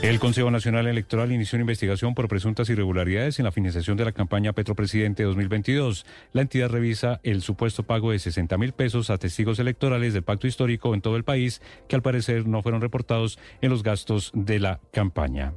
El 0.00 0.18
Consejo 0.18 0.50
Nacional 0.50 0.86
Electoral 0.86 1.32
inició 1.32 1.56
una 1.56 1.64
investigación 1.64 2.14
por 2.14 2.28
presuntas 2.28 2.70
irregularidades 2.70 3.38
en 3.38 3.44
la 3.44 3.52
financiación 3.52 3.98
de 3.98 4.04
la 4.04 4.12
campaña 4.12 4.52
Petropresidente 4.54 5.24
2022. 5.24 6.06
La 6.32 6.42
entidad 6.42 6.70
revisa 6.70 7.20
el 7.24 7.42
supuesto 7.42 7.82
pago 7.82 8.12
de 8.12 8.20
60 8.20 8.56
mil 8.56 8.72
pesos 8.78 9.10
a 9.10 9.18
testigos 9.18 9.58
electorales 9.58 10.14
del 10.14 10.22
pacto 10.22 10.46
histórico 10.46 10.94
en 10.94 11.02
todo 11.02 11.16
el 11.16 11.24
país 11.24 11.60
que 11.88 11.96
al 11.96 12.02
parecer 12.02 12.46
no 12.46 12.62
fueron 12.62 12.80
reportados 12.80 13.38
en 13.60 13.68
los 13.68 13.82
gastos 13.82 14.30
de 14.32 14.60
la 14.60 14.80
campaña. 14.92 15.52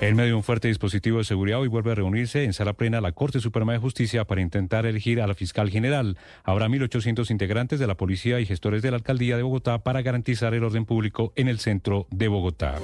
En 0.00 0.16
medio 0.16 0.30
de 0.30 0.34
un 0.34 0.42
fuerte 0.42 0.68
dispositivo 0.68 1.18
de 1.18 1.24
seguridad, 1.24 1.60
hoy 1.60 1.68
vuelve 1.68 1.92
a 1.92 1.94
reunirse 1.94 2.44
en 2.44 2.52
sala 2.52 2.74
plena 2.74 3.00
la 3.00 3.12
Corte 3.12 3.40
Suprema 3.40 3.72
de 3.72 3.78
Justicia 3.78 4.26
para 4.26 4.42
intentar 4.42 4.84
elegir 4.84 5.20
a 5.20 5.26
la 5.26 5.34
fiscal 5.34 5.70
general. 5.70 6.18
Habrá 6.42 6.68
1.800 6.68 7.30
integrantes 7.30 7.80
de 7.80 7.86
la 7.86 7.96
policía 7.96 8.38
y 8.38 8.46
gestores 8.46 8.82
de 8.82 8.90
la 8.90 8.98
alcaldía 8.98 9.36
de 9.36 9.42
Bogotá 9.42 9.82
para 9.82 10.02
garantizar 10.02 10.52
el 10.52 10.64
orden 10.64 10.84
público 10.84 11.32
en 11.36 11.48
el 11.48 11.58
centro 11.58 12.06
de 12.10 12.28
Bogotá. 12.28 12.74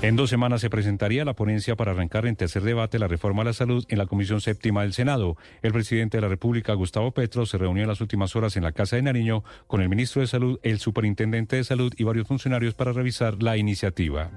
En 0.00 0.14
dos 0.14 0.30
semanas 0.30 0.60
se 0.60 0.70
presentaría 0.70 1.24
la 1.24 1.34
ponencia 1.34 1.74
para 1.74 1.90
arrancar 1.90 2.24
en 2.26 2.36
tercer 2.36 2.62
debate 2.62 3.00
la 3.00 3.08
reforma 3.08 3.42
a 3.42 3.46
la 3.46 3.52
salud 3.52 3.84
en 3.88 3.98
la 3.98 4.06
Comisión 4.06 4.40
Séptima 4.40 4.82
del 4.82 4.92
Senado. 4.92 5.36
El 5.60 5.72
presidente 5.72 6.18
de 6.18 6.20
la 6.20 6.28
República, 6.28 6.72
Gustavo 6.74 7.10
Petro, 7.10 7.46
se 7.46 7.58
reunió 7.58 7.82
en 7.82 7.88
las 7.88 8.00
últimas 8.00 8.36
horas 8.36 8.56
en 8.56 8.62
la 8.62 8.70
Casa 8.70 8.94
de 8.94 9.02
Nariño 9.02 9.42
con 9.66 9.82
el 9.82 9.88
ministro 9.88 10.20
de 10.20 10.28
Salud, 10.28 10.60
el 10.62 10.78
superintendente 10.78 11.56
de 11.56 11.64
Salud 11.64 11.92
y 11.96 12.04
varios 12.04 12.28
funcionarios 12.28 12.74
para 12.74 12.92
revisar 12.92 13.42
la 13.42 13.56
iniciativa. 13.56 14.30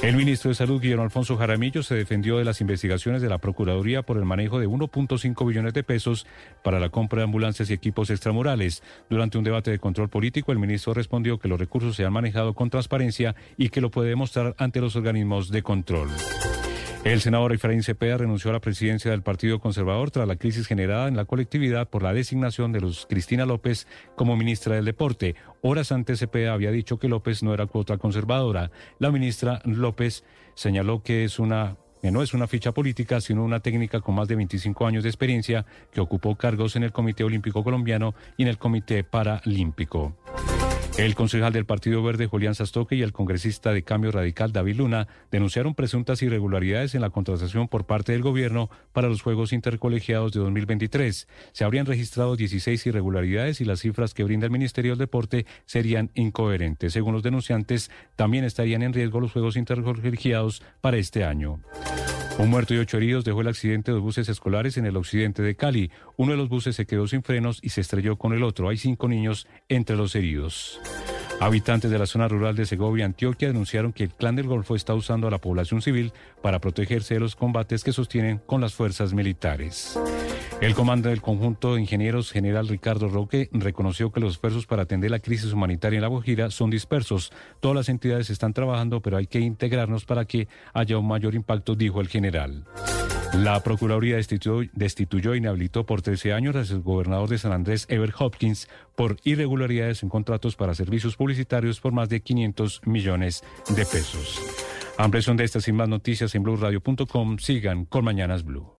El 0.00 0.14
ministro 0.14 0.50
de 0.50 0.54
Salud, 0.54 0.80
Guillermo 0.80 1.02
Alfonso 1.02 1.36
Jaramillo, 1.36 1.82
se 1.82 1.96
defendió 1.96 2.38
de 2.38 2.44
las 2.44 2.60
investigaciones 2.60 3.20
de 3.20 3.28
la 3.28 3.38
Procuraduría 3.38 4.02
por 4.02 4.16
el 4.16 4.24
manejo 4.24 4.60
de 4.60 4.68
1.5 4.68 5.46
billones 5.46 5.74
de 5.74 5.82
pesos 5.82 6.24
para 6.62 6.78
la 6.78 6.88
compra 6.88 7.18
de 7.18 7.24
ambulancias 7.24 7.68
y 7.68 7.72
equipos 7.72 8.08
extramurales. 8.08 8.84
Durante 9.10 9.38
un 9.38 9.44
debate 9.44 9.72
de 9.72 9.80
control 9.80 10.08
político, 10.08 10.52
el 10.52 10.60
ministro 10.60 10.94
respondió 10.94 11.40
que 11.40 11.48
los 11.48 11.58
recursos 11.58 11.96
se 11.96 12.04
han 12.04 12.12
manejado 12.12 12.54
con 12.54 12.70
transparencia 12.70 13.34
y 13.56 13.70
que 13.70 13.80
lo 13.80 13.90
puede 13.90 14.10
demostrar 14.10 14.54
ante 14.56 14.80
los 14.80 14.94
organismos 14.94 15.50
de 15.50 15.62
control. 15.64 16.08
El 17.08 17.22
senador 17.22 17.54
Efraín 17.54 17.82
Cepeda 17.82 18.18
renunció 18.18 18.50
a 18.50 18.52
la 18.52 18.60
presidencia 18.60 19.10
del 19.10 19.22
Partido 19.22 19.60
Conservador 19.60 20.10
tras 20.10 20.28
la 20.28 20.36
crisis 20.36 20.66
generada 20.66 21.08
en 21.08 21.16
la 21.16 21.24
colectividad 21.24 21.88
por 21.88 22.02
la 22.02 22.12
designación 22.12 22.70
de 22.70 22.82
Luz 22.82 23.06
Cristina 23.08 23.46
López 23.46 23.86
como 24.14 24.36
ministra 24.36 24.74
del 24.74 24.84
Deporte. 24.84 25.34
Horas 25.62 25.90
antes 25.90 26.18
Cepeda 26.18 26.52
había 26.52 26.70
dicho 26.70 26.98
que 26.98 27.08
López 27.08 27.42
no 27.42 27.54
era 27.54 27.64
cuota 27.64 27.96
conservadora. 27.96 28.70
La 28.98 29.10
ministra 29.10 29.62
López 29.64 30.22
señaló 30.52 31.02
que 31.02 31.24
es 31.24 31.38
una 31.38 31.78
que 32.02 32.10
no 32.10 32.22
es 32.22 32.34
una 32.34 32.46
ficha 32.46 32.72
política, 32.72 33.22
sino 33.22 33.42
una 33.42 33.60
técnica 33.60 34.02
con 34.02 34.14
más 34.14 34.28
de 34.28 34.36
25 34.36 34.86
años 34.86 35.02
de 35.02 35.08
experiencia 35.08 35.64
que 35.90 36.02
ocupó 36.02 36.36
cargos 36.36 36.76
en 36.76 36.82
el 36.82 36.92
Comité 36.92 37.24
Olímpico 37.24 37.64
Colombiano 37.64 38.14
y 38.36 38.42
en 38.42 38.48
el 38.48 38.58
Comité 38.58 39.02
Paralímpico. 39.02 40.14
El 40.98 41.14
concejal 41.14 41.52
del 41.52 41.64
Partido 41.64 42.02
Verde, 42.02 42.26
Julián 42.26 42.56
Sastoque, 42.56 42.96
y 42.96 43.02
el 43.02 43.12
congresista 43.12 43.72
de 43.72 43.84
Cambio 43.84 44.10
Radical, 44.10 44.50
David 44.50 44.78
Luna, 44.78 45.06
denunciaron 45.30 45.76
presuntas 45.76 46.20
irregularidades 46.22 46.96
en 46.96 47.02
la 47.02 47.10
contratación 47.10 47.68
por 47.68 47.86
parte 47.86 48.10
del 48.10 48.22
gobierno 48.22 48.68
para 48.92 49.06
los 49.06 49.22
Juegos 49.22 49.52
Intercolegiados 49.52 50.32
de 50.32 50.40
2023. 50.40 51.28
Se 51.52 51.62
habrían 51.62 51.86
registrado 51.86 52.34
16 52.34 52.84
irregularidades 52.84 53.60
y 53.60 53.64
las 53.64 53.78
cifras 53.78 54.12
que 54.12 54.24
brinda 54.24 54.46
el 54.46 54.50
Ministerio 54.50 54.90
del 54.90 54.98
Deporte 54.98 55.46
serían 55.66 56.10
incoherentes. 56.14 56.94
Según 56.94 57.14
los 57.14 57.22
denunciantes, 57.22 57.92
también 58.16 58.42
estarían 58.42 58.82
en 58.82 58.92
riesgo 58.92 59.20
los 59.20 59.30
Juegos 59.30 59.56
Intercolegiados 59.56 60.64
para 60.80 60.96
este 60.96 61.22
año. 61.22 61.60
Un 62.38 62.50
muerto 62.50 62.72
y 62.72 62.78
ocho 62.78 62.98
heridos 62.98 63.24
dejó 63.24 63.40
el 63.40 63.48
accidente 63.48 63.90
de 63.90 63.96
dos 63.96 64.04
buses 64.04 64.28
escolares 64.28 64.76
en 64.76 64.86
el 64.86 64.96
occidente 64.96 65.42
de 65.42 65.56
Cali. 65.56 65.90
Uno 66.16 66.32
de 66.32 66.38
los 66.38 66.48
buses 66.48 66.76
se 66.76 66.86
quedó 66.86 67.08
sin 67.08 67.24
frenos 67.24 67.58
y 67.62 67.70
se 67.70 67.80
estrelló 67.80 68.16
con 68.16 68.32
el 68.32 68.44
otro. 68.44 68.68
Hay 68.68 68.76
cinco 68.76 69.08
niños 69.08 69.48
entre 69.68 69.96
los 69.96 70.14
heridos. 70.14 70.80
Habitantes 71.40 71.88
de 71.88 71.98
la 72.00 72.06
zona 72.06 72.26
rural 72.26 72.56
de 72.56 72.66
Segovia, 72.66 73.04
Antioquia, 73.04 73.48
denunciaron 73.48 73.92
que 73.92 74.02
el 74.02 74.10
clan 74.10 74.34
del 74.34 74.48
Golfo 74.48 74.74
está 74.74 74.94
usando 74.94 75.28
a 75.28 75.30
la 75.30 75.38
población 75.38 75.80
civil 75.80 76.12
para 76.42 76.58
protegerse 76.58 77.14
de 77.14 77.20
los 77.20 77.36
combates 77.36 77.84
que 77.84 77.92
sostienen 77.92 78.40
con 78.44 78.60
las 78.60 78.74
fuerzas 78.74 79.12
militares. 79.12 79.96
El 80.60 80.74
comando 80.74 81.08
del 81.08 81.22
conjunto 81.22 81.74
de 81.74 81.80
ingenieros 81.80 82.32
general 82.32 82.66
Ricardo 82.66 83.08
Roque 83.08 83.48
reconoció 83.52 84.10
que 84.10 84.18
los 84.18 84.32
esfuerzos 84.32 84.66
para 84.66 84.82
atender 84.82 85.12
la 85.12 85.20
crisis 85.20 85.52
humanitaria 85.52 85.98
en 85.98 86.02
la 86.02 86.08
Guajira 86.08 86.50
son 86.50 86.70
dispersos. 86.70 87.32
Todas 87.60 87.76
las 87.76 87.88
entidades 87.88 88.30
están 88.30 88.52
trabajando, 88.52 89.00
pero 89.00 89.16
hay 89.16 89.28
que 89.28 89.38
integrarnos 89.38 90.04
para 90.04 90.24
que 90.24 90.48
haya 90.74 90.98
un 90.98 91.06
mayor 91.06 91.36
impacto, 91.36 91.76
dijo 91.76 92.00
el 92.00 92.08
general. 92.08 92.64
La 93.34 93.60
Procuraduría 93.62 94.16
destituyó, 94.16 94.68
destituyó 94.72 95.34
e 95.34 95.38
inhabilitó 95.38 95.84
por 95.84 96.02
13 96.02 96.32
años 96.32 96.56
al 96.56 96.80
gobernador 96.80 97.28
de 97.28 97.38
San 97.38 97.52
Andrés, 97.52 97.86
Ever 97.88 98.12
Hopkins, 98.18 98.68
por 98.96 99.16
irregularidades 99.24 100.02
en 100.02 100.08
contratos 100.08 100.56
para 100.56 100.74
servicios 100.74 101.16
publicitarios 101.16 101.80
por 101.80 101.92
más 101.92 102.08
de 102.08 102.20
500 102.20 102.82
millones 102.86 103.44
de 103.68 103.84
pesos. 103.86 104.40
Ampliación 104.96 105.36
de 105.36 105.44
estas 105.44 105.68
y 105.68 105.72
más 105.72 105.88
noticias 105.88 106.34
en 106.34 106.42
blueradio.com. 106.42 107.38
Sigan 107.38 107.84
con 107.84 108.04
Mañanas 108.04 108.44
Blue. 108.44 108.74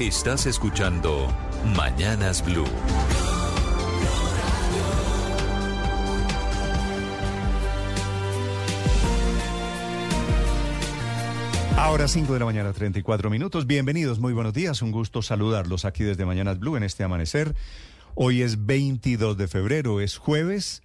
Estás 0.00 0.46
escuchando 0.46 1.28
Mañanas 1.76 2.42
Blue. 2.42 2.64
Ahora 11.80 12.08
5 12.08 12.34
de 12.34 12.38
la 12.38 12.44
mañana, 12.44 12.74
34 12.74 13.30
minutos. 13.30 13.66
Bienvenidos, 13.66 14.20
muy 14.20 14.34
buenos 14.34 14.52
días. 14.52 14.82
Un 14.82 14.92
gusto 14.92 15.22
saludarlos 15.22 15.86
aquí 15.86 16.04
desde 16.04 16.26
Mañanas 16.26 16.58
Blue 16.58 16.76
en 16.76 16.82
este 16.82 17.04
amanecer. 17.04 17.54
Hoy 18.14 18.42
es 18.42 18.66
22 18.66 19.38
de 19.38 19.48
febrero, 19.48 20.02
es 20.02 20.18
jueves, 20.18 20.82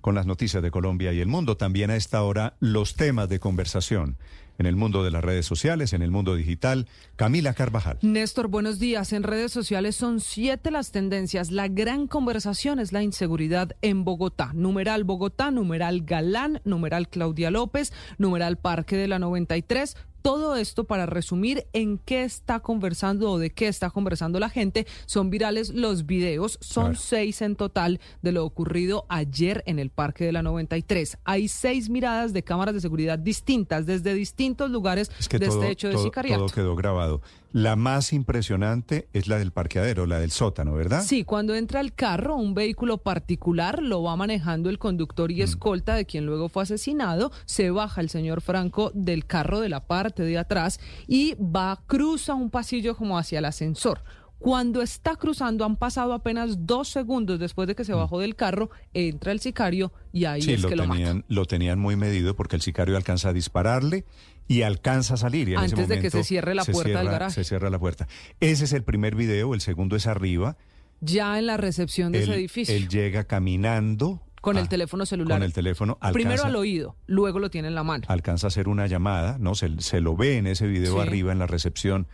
con 0.00 0.14
las 0.14 0.24
noticias 0.24 0.62
de 0.62 0.70
Colombia 0.70 1.12
y 1.12 1.20
el 1.20 1.26
mundo. 1.26 1.56
También 1.56 1.90
a 1.90 1.96
esta 1.96 2.22
hora 2.22 2.54
los 2.60 2.94
temas 2.94 3.28
de 3.28 3.40
conversación 3.40 4.18
en 4.58 4.66
el 4.66 4.76
mundo 4.76 5.02
de 5.02 5.10
las 5.10 5.22
redes 5.22 5.46
sociales, 5.46 5.92
en 5.92 6.00
el 6.00 6.12
mundo 6.12 6.36
digital. 6.36 6.86
Camila 7.16 7.52
Carvajal. 7.52 7.98
Néstor, 8.02 8.46
buenos 8.46 8.78
días. 8.78 9.12
En 9.12 9.24
redes 9.24 9.52
sociales 9.52 9.96
son 9.96 10.20
siete 10.20 10.70
las 10.70 10.92
tendencias. 10.92 11.50
La 11.50 11.66
gran 11.66 12.06
conversación 12.06 12.78
es 12.78 12.92
la 12.92 13.02
inseguridad 13.02 13.76
en 13.82 14.04
Bogotá. 14.04 14.52
Numeral 14.54 15.02
Bogotá, 15.02 15.50
numeral 15.50 16.02
Galán, 16.02 16.60
numeral 16.64 17.08
Claudia 17.08 17.50
López, 17.50 17.92
numeral 18.16 18.56
Parque 18.56 18.96
de 18.96 19.08
la 19.08 19.18
93 19.18 19.96
todo 20.26 20.56
esto 20.56 20.82
para 20.82 21.06
resumir 21.06 21.68
en 21.72 21.98
qué 21.98 22.24
está 22.24 22.58
conversando 22.58 23.30
o 23.30 23.38
de 23.38 23.50
qué 23.50 23.68
está 23.68 23.90
conversando 23.90 24.40
la 24.40 24.50
gente. 24.50 24.84
Son 25.06 25.30
virales 25.30 25.70
los 25.70 26.04
videos, 26.04 26.58
son 26.60 26.96
seis 26.96 27.42
en 27.42 27.54
total 27.54 28.00
de 28.22 28.32
lo 28.32 28.44
ocurrido 28.44 29.06
ayer 29.08 29.62
en 29.66 29.78
el 29.78 29.90
Parque 29.90 30.24
de 30.24 30.32
la 30.32 30.42
93. 30.42 31.18
Hay 31.22 31.46
seis 31.46 31.88
miradas 31.88 32.32
de 32.32 32.42
cámaras 32.42 32.74
de 32.74 32.80
seguridad 32.80 33.20
distintas 33.20 33.86
desde 33.86 34.14
distintos 34.14 34.68
lugares 34.68 35.12
de 35.30 35.46
este 35.46 35.70
hecho 35.70 35.86
de 35.86 35.94
todo, 35.94 36.02
sicariato. 36.02 36.46
Todo 36.46 36.54
quedó 36.54 36.74
grabado. 36.74 37.22
La 37.56 37.74
más 37.74 38.12
impresionante 38.12 39.08
es 39.14 39.28
la 39.28 39.38
del 39.38 39.50
parqueadero, 39.50 40.04
la 40.04 40.18
del 40.18 40.30
sótano, 40.30 40.74
¿verdad? 40.74 41.02
Sí, 41.02 41.24
cuando 41.24 41.54
entra 41.54 41.80
el 41.80 41.94
carro, 41.94 42.36
un 42.36 42.52
vehículo 42.52 42.98
particular 42.98 43.82
lo 43.82 44.02
va 44.02 44.14
manejando 44.14 44.68
el 44.68 44.78
conductor 44.78 45.32
y 45.32 45.40
escolta 45.40 45.94
de 45.94 46.04
quien 46.04 46.26
luego 46.26 46.50
fue 46.50 46.64
asesinado. 46.64 47.32
Se 47.46 47.70
baja 47.70 48.02
el 48.02 48.10
señor 48.10 48.42
Franco 48.42 48.92
del 48.92 49.24
carro 49.24 49.60
de 49.60 49.70
la 49.70 49.86
parte 49.86 50.22
de 50.22 50.36
atrás 50.36 50.80
y 51.06 51.34
va, 51.36 51.80
cruza 51.86 52.34
un 52.34 52.50
pasillo 52.50 52.94
como 52.94 53.16
hacia 53.16 53.38
el 53.38 53.46
ascensor. 53.46 54.02
Cuando 54.38 54.82
está 54.82 55.16
cruzando, 55.16 55.64
han 55.64 55.76
pasado 55.76 56.12
apenas 56.12 56.66
dos 56.66 56.88
segundos 56.88 57.38
después 57.40 57.66
de 57.66 57.74
que 57.74 57.84
se 57.84 57.94
bajó 57.94 58.20
del 58.20 58.36
carro, 58.36 58.70
entra 58.92 59.32
el 59.32 59.40
sicario 59.40 59.92
y 60.12 60.26
ahí 60.26 60.42
sí, 60.42 60.52
es 60.52 60.62
lo 60.62 60.68
que 60.68 60.76
tenían, 60.76 61.24
lo 61.28 61.46
tenían 61.46 61.78
muy 61.78 61.96
medido 61.96 62.36
porque 62.36 62.56
el 62.56 62.62
sicario 62.62 62.96
alcanza 62.96 63.30
a 63.30 63.32
dispararle 63.32 64.04
y 64.46 64.62
alcanza 64.62 65.14
a 65.14 65.16
salir. 65.16 65.48
Y 65.48 65.54
en 65.54 65.58
ese 65.60 65.74
Antes 65.74 65.88
de 65.88 65.94
que 65.94 66.00
momento 66.02 66.18
se 66.18 66.24
cierre 66.24 66.54
la 66.54 66.64
puerta 66.64 66.98
del 66.98 67.08
garaje. 67.08 67.34
Se 67.34 67.44
cierra 67.44 67.70
la 67.70 67.78
puerta. 67.78 68.06
Ese 68.40 68.64
es 68.64 68.72
el 68.72 68.84
primer 68.84 69.14
video, 69.16 69.54
el 69.54 69.60
segundo 69.60 69.96
es 69.96 70.06
arriba. 70.06 70.56
Ya 71.00 71.38
en 71.38 71.46
la 71.46 71.56
recepción 71.56 72.12
de 72.12 72.18
él, 72.18 72.24
ese 72.30 72.34
edificio. 72.38 72.74
él 72.74 72.88
llega 72.88 73.24
caminando 73.24 74.22
con 74.40 74.58
el 74.58 74.68
teléfono 74.68 75.06
celular. 75.06 75.38
con 75.38 75.42
el 75.44 75.52
teléfono. 75.52 75.98
Primero 76.12 76.34
alcanza- 76.42 76.46
al 76.48 76.56
oído, 76.56 76.94
luego 77.06 77.38
lo 77.40 77.50
tiene 77.50 77.68
en 77.68 77.74
la 77.74 77.82
mano. 77.82 78.04
alcanza 78.08 78.46
a 78.46 78.48
hacer 78.48 78.68
una 78.68 78.86
llamada, 78.86 79.38
¿no? 79.40 79.54
Se, 79.56 79.80
se 79.80 80.00
lo 80.00 80.14
ve 80.16 80.36
en 80.36 80.46
ese 80.46 80.66
video 80.68 80.94
Sí. 80.94 81.00
arriba 81.00 81.32
en 81.32 81.38
la 81.40 81.46
recepción, 81.48 82.06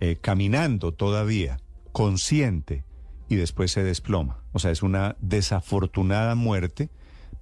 eh, 0.00 0.16
caminando 0.20 0.92
todavía, 0.92 1.58
consciente, 1.92 2.84
y 3.28 3.36
después 3.36 3.70
se 3.70 3.84
desploma. 3.84 4.42
O 4.52 4.58
sea, 4.58 4.70
es 4.70 4.82
una 4.82 5.16
desafortunada 5.20 6.34
muerte 6.34 6.88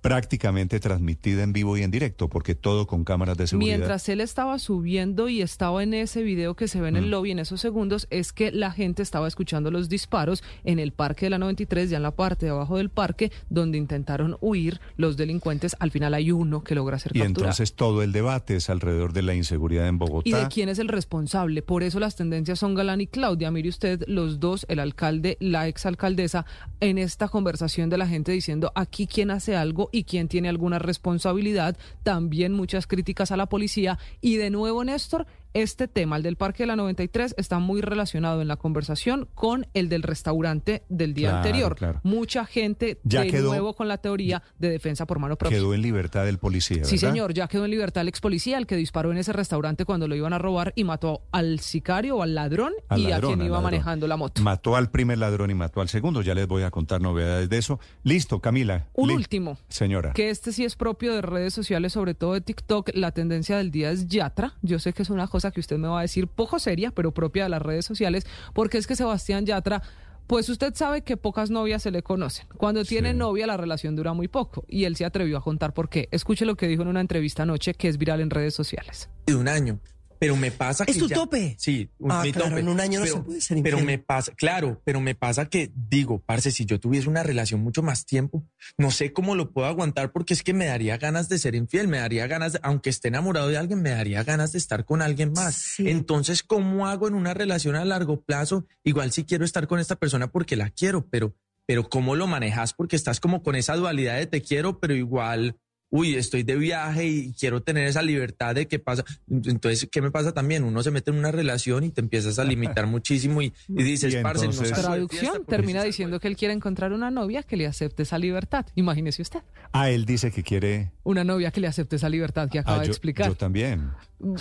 prácticamente 0.08 0.80
transmitida 0.80 1.42
en 1.42 1.52
vivo 1.52 1.76
y 1.76 1.82
en 1.82 1.90
directo, 1.90 2.28
porque 2.28 2.54
todo 2.54 2.86
con 2.86 3.04
cámaras 3.04 3.36
de 3.36 3.46
seguridad. 3.46 3.76
Mientras 3.78 4.08
él 4.08 4.20
estaba 4.20 4.58
subiendo 4.58 5.28
y 5.28 5.42
estaba 5.42 5.82
en 5.82 5.94
ese 5.94 6.22
video 6.22 6.54
que 6.54 6.68
se 6.68 6.80
ve 6.80 6.88
en 6.88 6.94
Mm. 6.94 6.98
el 6.98 7.10
lobby 7.10 7.30
en 7.32 7.38
esos 7.40 7.60
segundos, 7.60 8.06
es 8.10 8.32
que 8.32 8.52
la 8.52 8.70
gente 8.70 9.02
estaba 9.02 9.28
escuchando 9.28 9.70
los 9.70 9.88
disparos 9.88 10.42
en 10.64 10.78
el 10.78 10.92
parque 10.92 11.26
de 11.26 11.30
la 11.30 11.38
93, 11.38 11.90
ya 11.90 11.96
en 11.98 12.02
la 12.02 12.12
parte 12.12 12.46
de 12.46 12.52
abajo 12.52 12.76
del 12.76 12.90
parque, 12.90 13.30
donde 13.50 13.78
intentaron 13.78 14.36
huir 14.40 14.80
los 14.96 15.16
delincuentes. 15.16 15.76
Al 15.80 15.90
final 15.90 16.14
hay 16.14 16.30
uno 16.30 16.62
que 16.62 16.74
logra 16.74 16.98
ser 16.98 17.12
y 17.14 17.20
capturado. 17.20 17.40
entonces 17.46 17.74
todo 17.74 18.02
el 18.02 18.12
debate 18.12 18.56
es 18.56 18.70
alrededor 18.70 19.12
de 19.12 19.22
la 19.22 19.34
inseguridad 19.34 19.88
en 19.88 19.98
Bogotá. 19.98 20.28
¿Y 20.28 20.32
de 20.32 20.46
quién 20.48 20.68
es 20.68 20.78
el 20.78 20.88
responsable? 20.88 21.62
Por 21.62 21.82
eso 21.82 22.00
las 22.00 22.16
tendencias 22.16 22.58
son 22.58 22.74
Galán 22.74 23.00
y 23.00 23.06
Claudia. 23.06 23.50
Mire 23.50 23.68
usted, 23.68 24.04
los 24.06 24.40
dos, 24.40 24.66
el 24.68 24.78
alcalde, 24.78 25.36
la 25.40 25.68
exalcaldesa, 25.68 26.46
en 26.80 26.98
esta 26.98 27.28
conversación 27.28 27.90
de 27.90 27.98
la 27.98 28.06
gente 28.06 28.32
diciendo 28.32 28.72
aquí 28.74 29.06
quién 29.06 29.30
hace 29.30 29.56
algo 29.56 29.88
y 29.96 30.04
quién 30.04 30.28
tiene 30.28 30.48
alguna 30.48 30.78
responsabilidad. 30.78 31.76
También 32.02 32.52
muchas 32.52 32.86
críticas 32.86 33.32
a 33.32 33.36
la 33.36 33.46
policía. 33.46 33.98
Y 34.20 34.36
de 34.36 34.50
nuevo, 34.50 34.84
Néstor, 34.84 35.26
este 35.62 35.88
tema, 35.88 36.16
el 36.16 36.22
del 36.22 36.36
Parque 36.36 36.62
de 36.62 36.66
la 36.68 36.76
93, 36.76 37.34
está 37.38 37.58
muy 37.58 37.80
relacionado 37.80 38.42
en 38.42 38.48
la 38.48 38.56
conversación 38.56 39.28
con 39.34 39.66
el 39.74 39.88
del 39.88 40.02
restaurante 40.02 40.82
del 40.88 41.14
día 41.14 41.28
Claro, 41.30 41.36
anterior. 41.46 41.76
claro. 41.76 42.00
Mucha 42.02 42.44
gente 42.46 42.98
Ya 43.04 43.22
de 43.22 43.30
quedó- 43.30 43.48
nuevo 43.50 43.74
con 43.74 43.88
la 43.88 43.98
teoría 43.98 44.42
de 44.58 44.70
defensa 44.70 45.06
por 45.06 45.18
mano 45.18 45.36
propia. 45.36 45.56
Quedó 45.56 45.74
en 45.74 45.82
libertad 45.82 46.28
el 46.28 46.38
policía, 46.38 46.84
Sí, 46.84 46.98
señor, 46.98 47.32
ya 47.34 47.48
quedó 47.48 47.64
en 47.64 47.70
libertad 47.70 48.02
el 48.02 48.08
ex 48.08 48.20
policía, 48.20 48.58
el 48.58 48.66
que 48.66 48.76
disparó 48.76 49.12
en 49.12 49.18
ese 49.18 49.32
restaurante 49.32 49.84
cuando 49.84 50.08
lo 50.08 50.14
iban 50.14 50.32
a 50.32 50.38
robar 50.38 50.72
y 50.76 50.84
mató 50.84 51.22
al 51.32 51.60
sicario 51.60 52.16
o 52.16 52.22
al 52.22 52.34
ladrón 52.34 52.72
Al 52.88 53.00
y 53.00 53.06
ladrón, 53.08 53.32
a 53.32 53.34
quien 53.36 53.46
iba 53.46 53.60
manejando 53.60 54.06
la 54.06 54.16
moto. 54.16 54.42
Mató 54.42 54.76
al 54.76 54.90
primer 54.90 55.18
ladrón 55.18 55.50
y 55.50 55.54
mató 55.54 55.80
al 55.80 55.88
segundo. 55.88 56.22
Ya 56.22 56.34
les 56.34 56.46
voy 56.46 56.62
a 56.62 56.70
contar 56.70 57.00
novedades 57.00 57.48
de 57.48 57.58
eso. 57.58 57.80
Listo, 58.02 58.40
Camila. 58.40 58.86
Un 58.94 59.10
último. 59.10 59.58
Señora. 59.68 60.12
Que 60.12 60.30
este 60.30 60.52
sí 60.52 60.64
es 60.64 60.76
propio 60.76 61.14
de 61.14 61.22
redes 61.22 61.54
sociales, 61.54 61.92
sobre 61.92 62.14
todo 62.14 62.34
de 62.34 62.40
TikTok. 62.40 62.90
La 62.94 63.12
tendencia 63.12 63.56
del 63.56 63.70
día 63.70 63.90
es 63.90 64.06
Yatra. 64.08 64.54
Yo 64.62 64.78
sé 64.78 64.92
que 64.92 65.02
es 65.02 65.10
una 65.10 65.26
cosa 65.28 65.45
que 65.50 65.60
usted 65.60 65.78
me 65.78 65.88
va 65.88 66.00
a 66.00 66.02
decir 66.02 66.28
poco 66.28 66.58
seria, 66.58 66.90
pero 66.90 67.12
propia 67.12 67.44
de 67.44 67.48
las 67.50 67.62
redes 67.62 67.84
sociales, 67.84 68.26
porque 68.54 68.78
es 68.78 68.86
que 68.86 68.96
Sebastián 68.96 69.46
Yatra. 69.46 69.82
Pues 70.26 70.48
usted 70.48 70.74
sabe 70.74 71.02
que 71.02 71.16
pocas 71.16 71.50
novias 71.50 71.82
se 71.82 71.92
le 71.92 72.02
conocen. 72.02 72.48
Cuando 72.56 72.84
tiene 72.84 73.14
novia 73.14 73.46
la 73.46 73.56
relación 73.56 73.94
dura 73.94 74.12
muy 74.12 74.26
poco 74.26 74.64
y 74.66 74.82
él 74.82 74.96
se 74.96 75.04
atrevió 75.04 75.38
a 75.38 75.40
contar 75.40 75.72
por 75.72 75.88
qué. 75.88 76.08
Escuche 76.10 76.44
lo 76.44 76.56
que 76.56 76.66
dijo 76.66 76.82
en 76.82 76.88
una 76.88 77.00
entrevista 77.00 77.44
anoche 77.44 77.74
que 77.74 77.86
es 77.86 77.96
viral 77.96 78.20
en 78.20 78.30
redes 78.30 78.52
sociales. 78.52 79.08
de 79.26 79.36
un 79.36 79.46
año. 79.46 79.78
Pero 80.26 80.36
me 80.36 80.50
pasa 80.50 80.84
que 80.84 80.90
¿Es 80.90 80.98
tu 80.98 81.06
ya- 81.08 81.14
tope? 81.14 81.54
Sí, 81.58 81.88
un- 81.98 82.10
Ah, 82.10 82.22
mi 82.24 82.32
claro, 82.32 82.48
tope. 82.48 82.60
en 82.60 82.68
un 82.68 82.80
año 82.80 82.98
no 82.98 83.04
pero, 83.04 83.16
se 83.18 83.22
puede 83.22 83.40
ser 83.40 83.62
Pero 83.62 83.78
infiel. 83.78 83.86
me 83.98 84.04
pasa, 84.04 84.32
claro, 84.34 84.82
pero 84.84 85.00
me 85.00 85.14
pasa 85.14 85.48
que 85.48 85.70
digo, 85.74 86.18
parce, 86.26 86.50
si 86.50 86.64
yo 86.64 86.80
tuviese 86.80 87.08
una 87.08 87.22
relación 87.22 87.60
mucho 87.60 87.82
más 87.82 88.04
tiempo, 88.06 88.44
no 88.76 88.90
sé 88.90 89.12
cómo 89.12 89.36
lo 89.36 89.52
puedo 89.52 89.68
aguantar 89.68 90.10
porque 90.10 90.34
es 90.34 90.42
que 90.42 90.52
me 90.52 90.66
daría 90.66 90.96
ganas 90.98 91.28
de 91.28 91.38
ser 91.38 91.54
infiel, 91.54 91.86
me 91.86 91.98
daría 91.98 92.26
ganas, 92.26 92.54
de- 92.54 92.60
aunque 92.64 92.90
esté 92.90 93.08
enamorado 93.08 93.46
de 93.48 93.56
alguien, 93.56 93.82
me 93.82 93.90
daría 93.90 94.24
ganas 94.24 94.50
de 94.50 94.58
estar 94.58 94.84
con 94.84 95.00
alguien 95.00 95.32
más. 95.32 95.78
Entonces, 95.78 96.42
¿cómo 96.42 96.88
hago 96.88 97.06
en 97.06 97.14
una 97.14 97.32
relación 97.34 97.76
a 97.76 97.84
largo 97.84 98.20
plazo? 98.22 98.66
Igual 98.82 99.12
si 99.12 99.22
quiero 99.24 99.44
estar 99.44 99.68
con 99.68 99.78
esta 99.78 99.94
persona 99.96 100.26
porque 100.32 100.56
la 100.56 100.70
quiero, 100.70 101.06
pero, 101.08 101.36
pero 101.66 101.88
¿cómo 101.88 102.16
lo 102.16 102.26
manejas? 102.26 102.74
Porque 102.74 102.96
estás 102.96 103.20
como 103.20 103.42
con 103.44 103.54
esa 103.54 103.76
dualidad 103.76 104.16
de 104.16 104.26
te 104.26 104.42
quiero, 104.42 104.80
pero 104.80 104.94
igual 104.94 105.56
uy, 105.90 106.16
estoy 106.16 106.42
de 106.42 106.56
viaje 106.56 107.06
y 107.06 107.32
quiero 107.32 107.62
tener 107.62 107.86
esa 107.86 108.02
libertad 108.02 108.54
de 108.54 108.66
qué 108.66 108.78
pasa. 108.78 109.04
Entonces, 109.30 109.88
¿qué 109.90 110.02
me 110.02 110.10
pasa 110.10 110.32
también? 110.32 110.64
Uno 110.64 110.82
se 110.82 110.90
mete 110.90 111.10
en 111.10 111.16
una 111.18 111.30
relación 111.32 111.84
y 111.84 111.90
te 111.90 112.00
empiezas 112.00 112.38
a 112.38 112.44
limitar 112.44 112.86
muchísimo 112.88 113.40
y, 113.40 113.52
y 113.68 113.82
dices, 113.82 114.12
Y 114.14 114.18
parce, 114.22 114.44
no 114.46 114.50
entonces- 114.52 114.76
salgo 114.76 114.92
de 114.92 115.06
Traducción 115.06 115.44
termina 115.46 115.82
diciendo 115.82 116.18
que 116.20 116.28
él 116.28 116.36
quiere 116.36 116.52
encontrar 116.54 116.92
una 116.92 117.10
novia 117.10 117.42
que 117.44 117.56
le 117.56 117.66
acepte 117.66 118.02
esa 118.02 118.18
libertad. 118.18 118.66
Imagínese 118.74 119.22
usted, 119.22 119.40
Ah, 119.72 119.90
él 119.90 120.04
dice 120.06 120.30
que 120.30 120.42
quiere. 120.42 120.90
una 121.04 121.22
novia 121.24 121.50
que 121.50 121.60
le 121.60 121.68
acepte 121.68 121.96
esa 121.96 122.08
libertad 122.08 122.48
que 122.50 122.58
acaba 122.58 122.76
Ah, 122.78 122.80
de 122.80 122.86
yo, 122.86 122.92
explicar. 122.92 123.28
yo 123.28 123.34
también. 123.36 123.90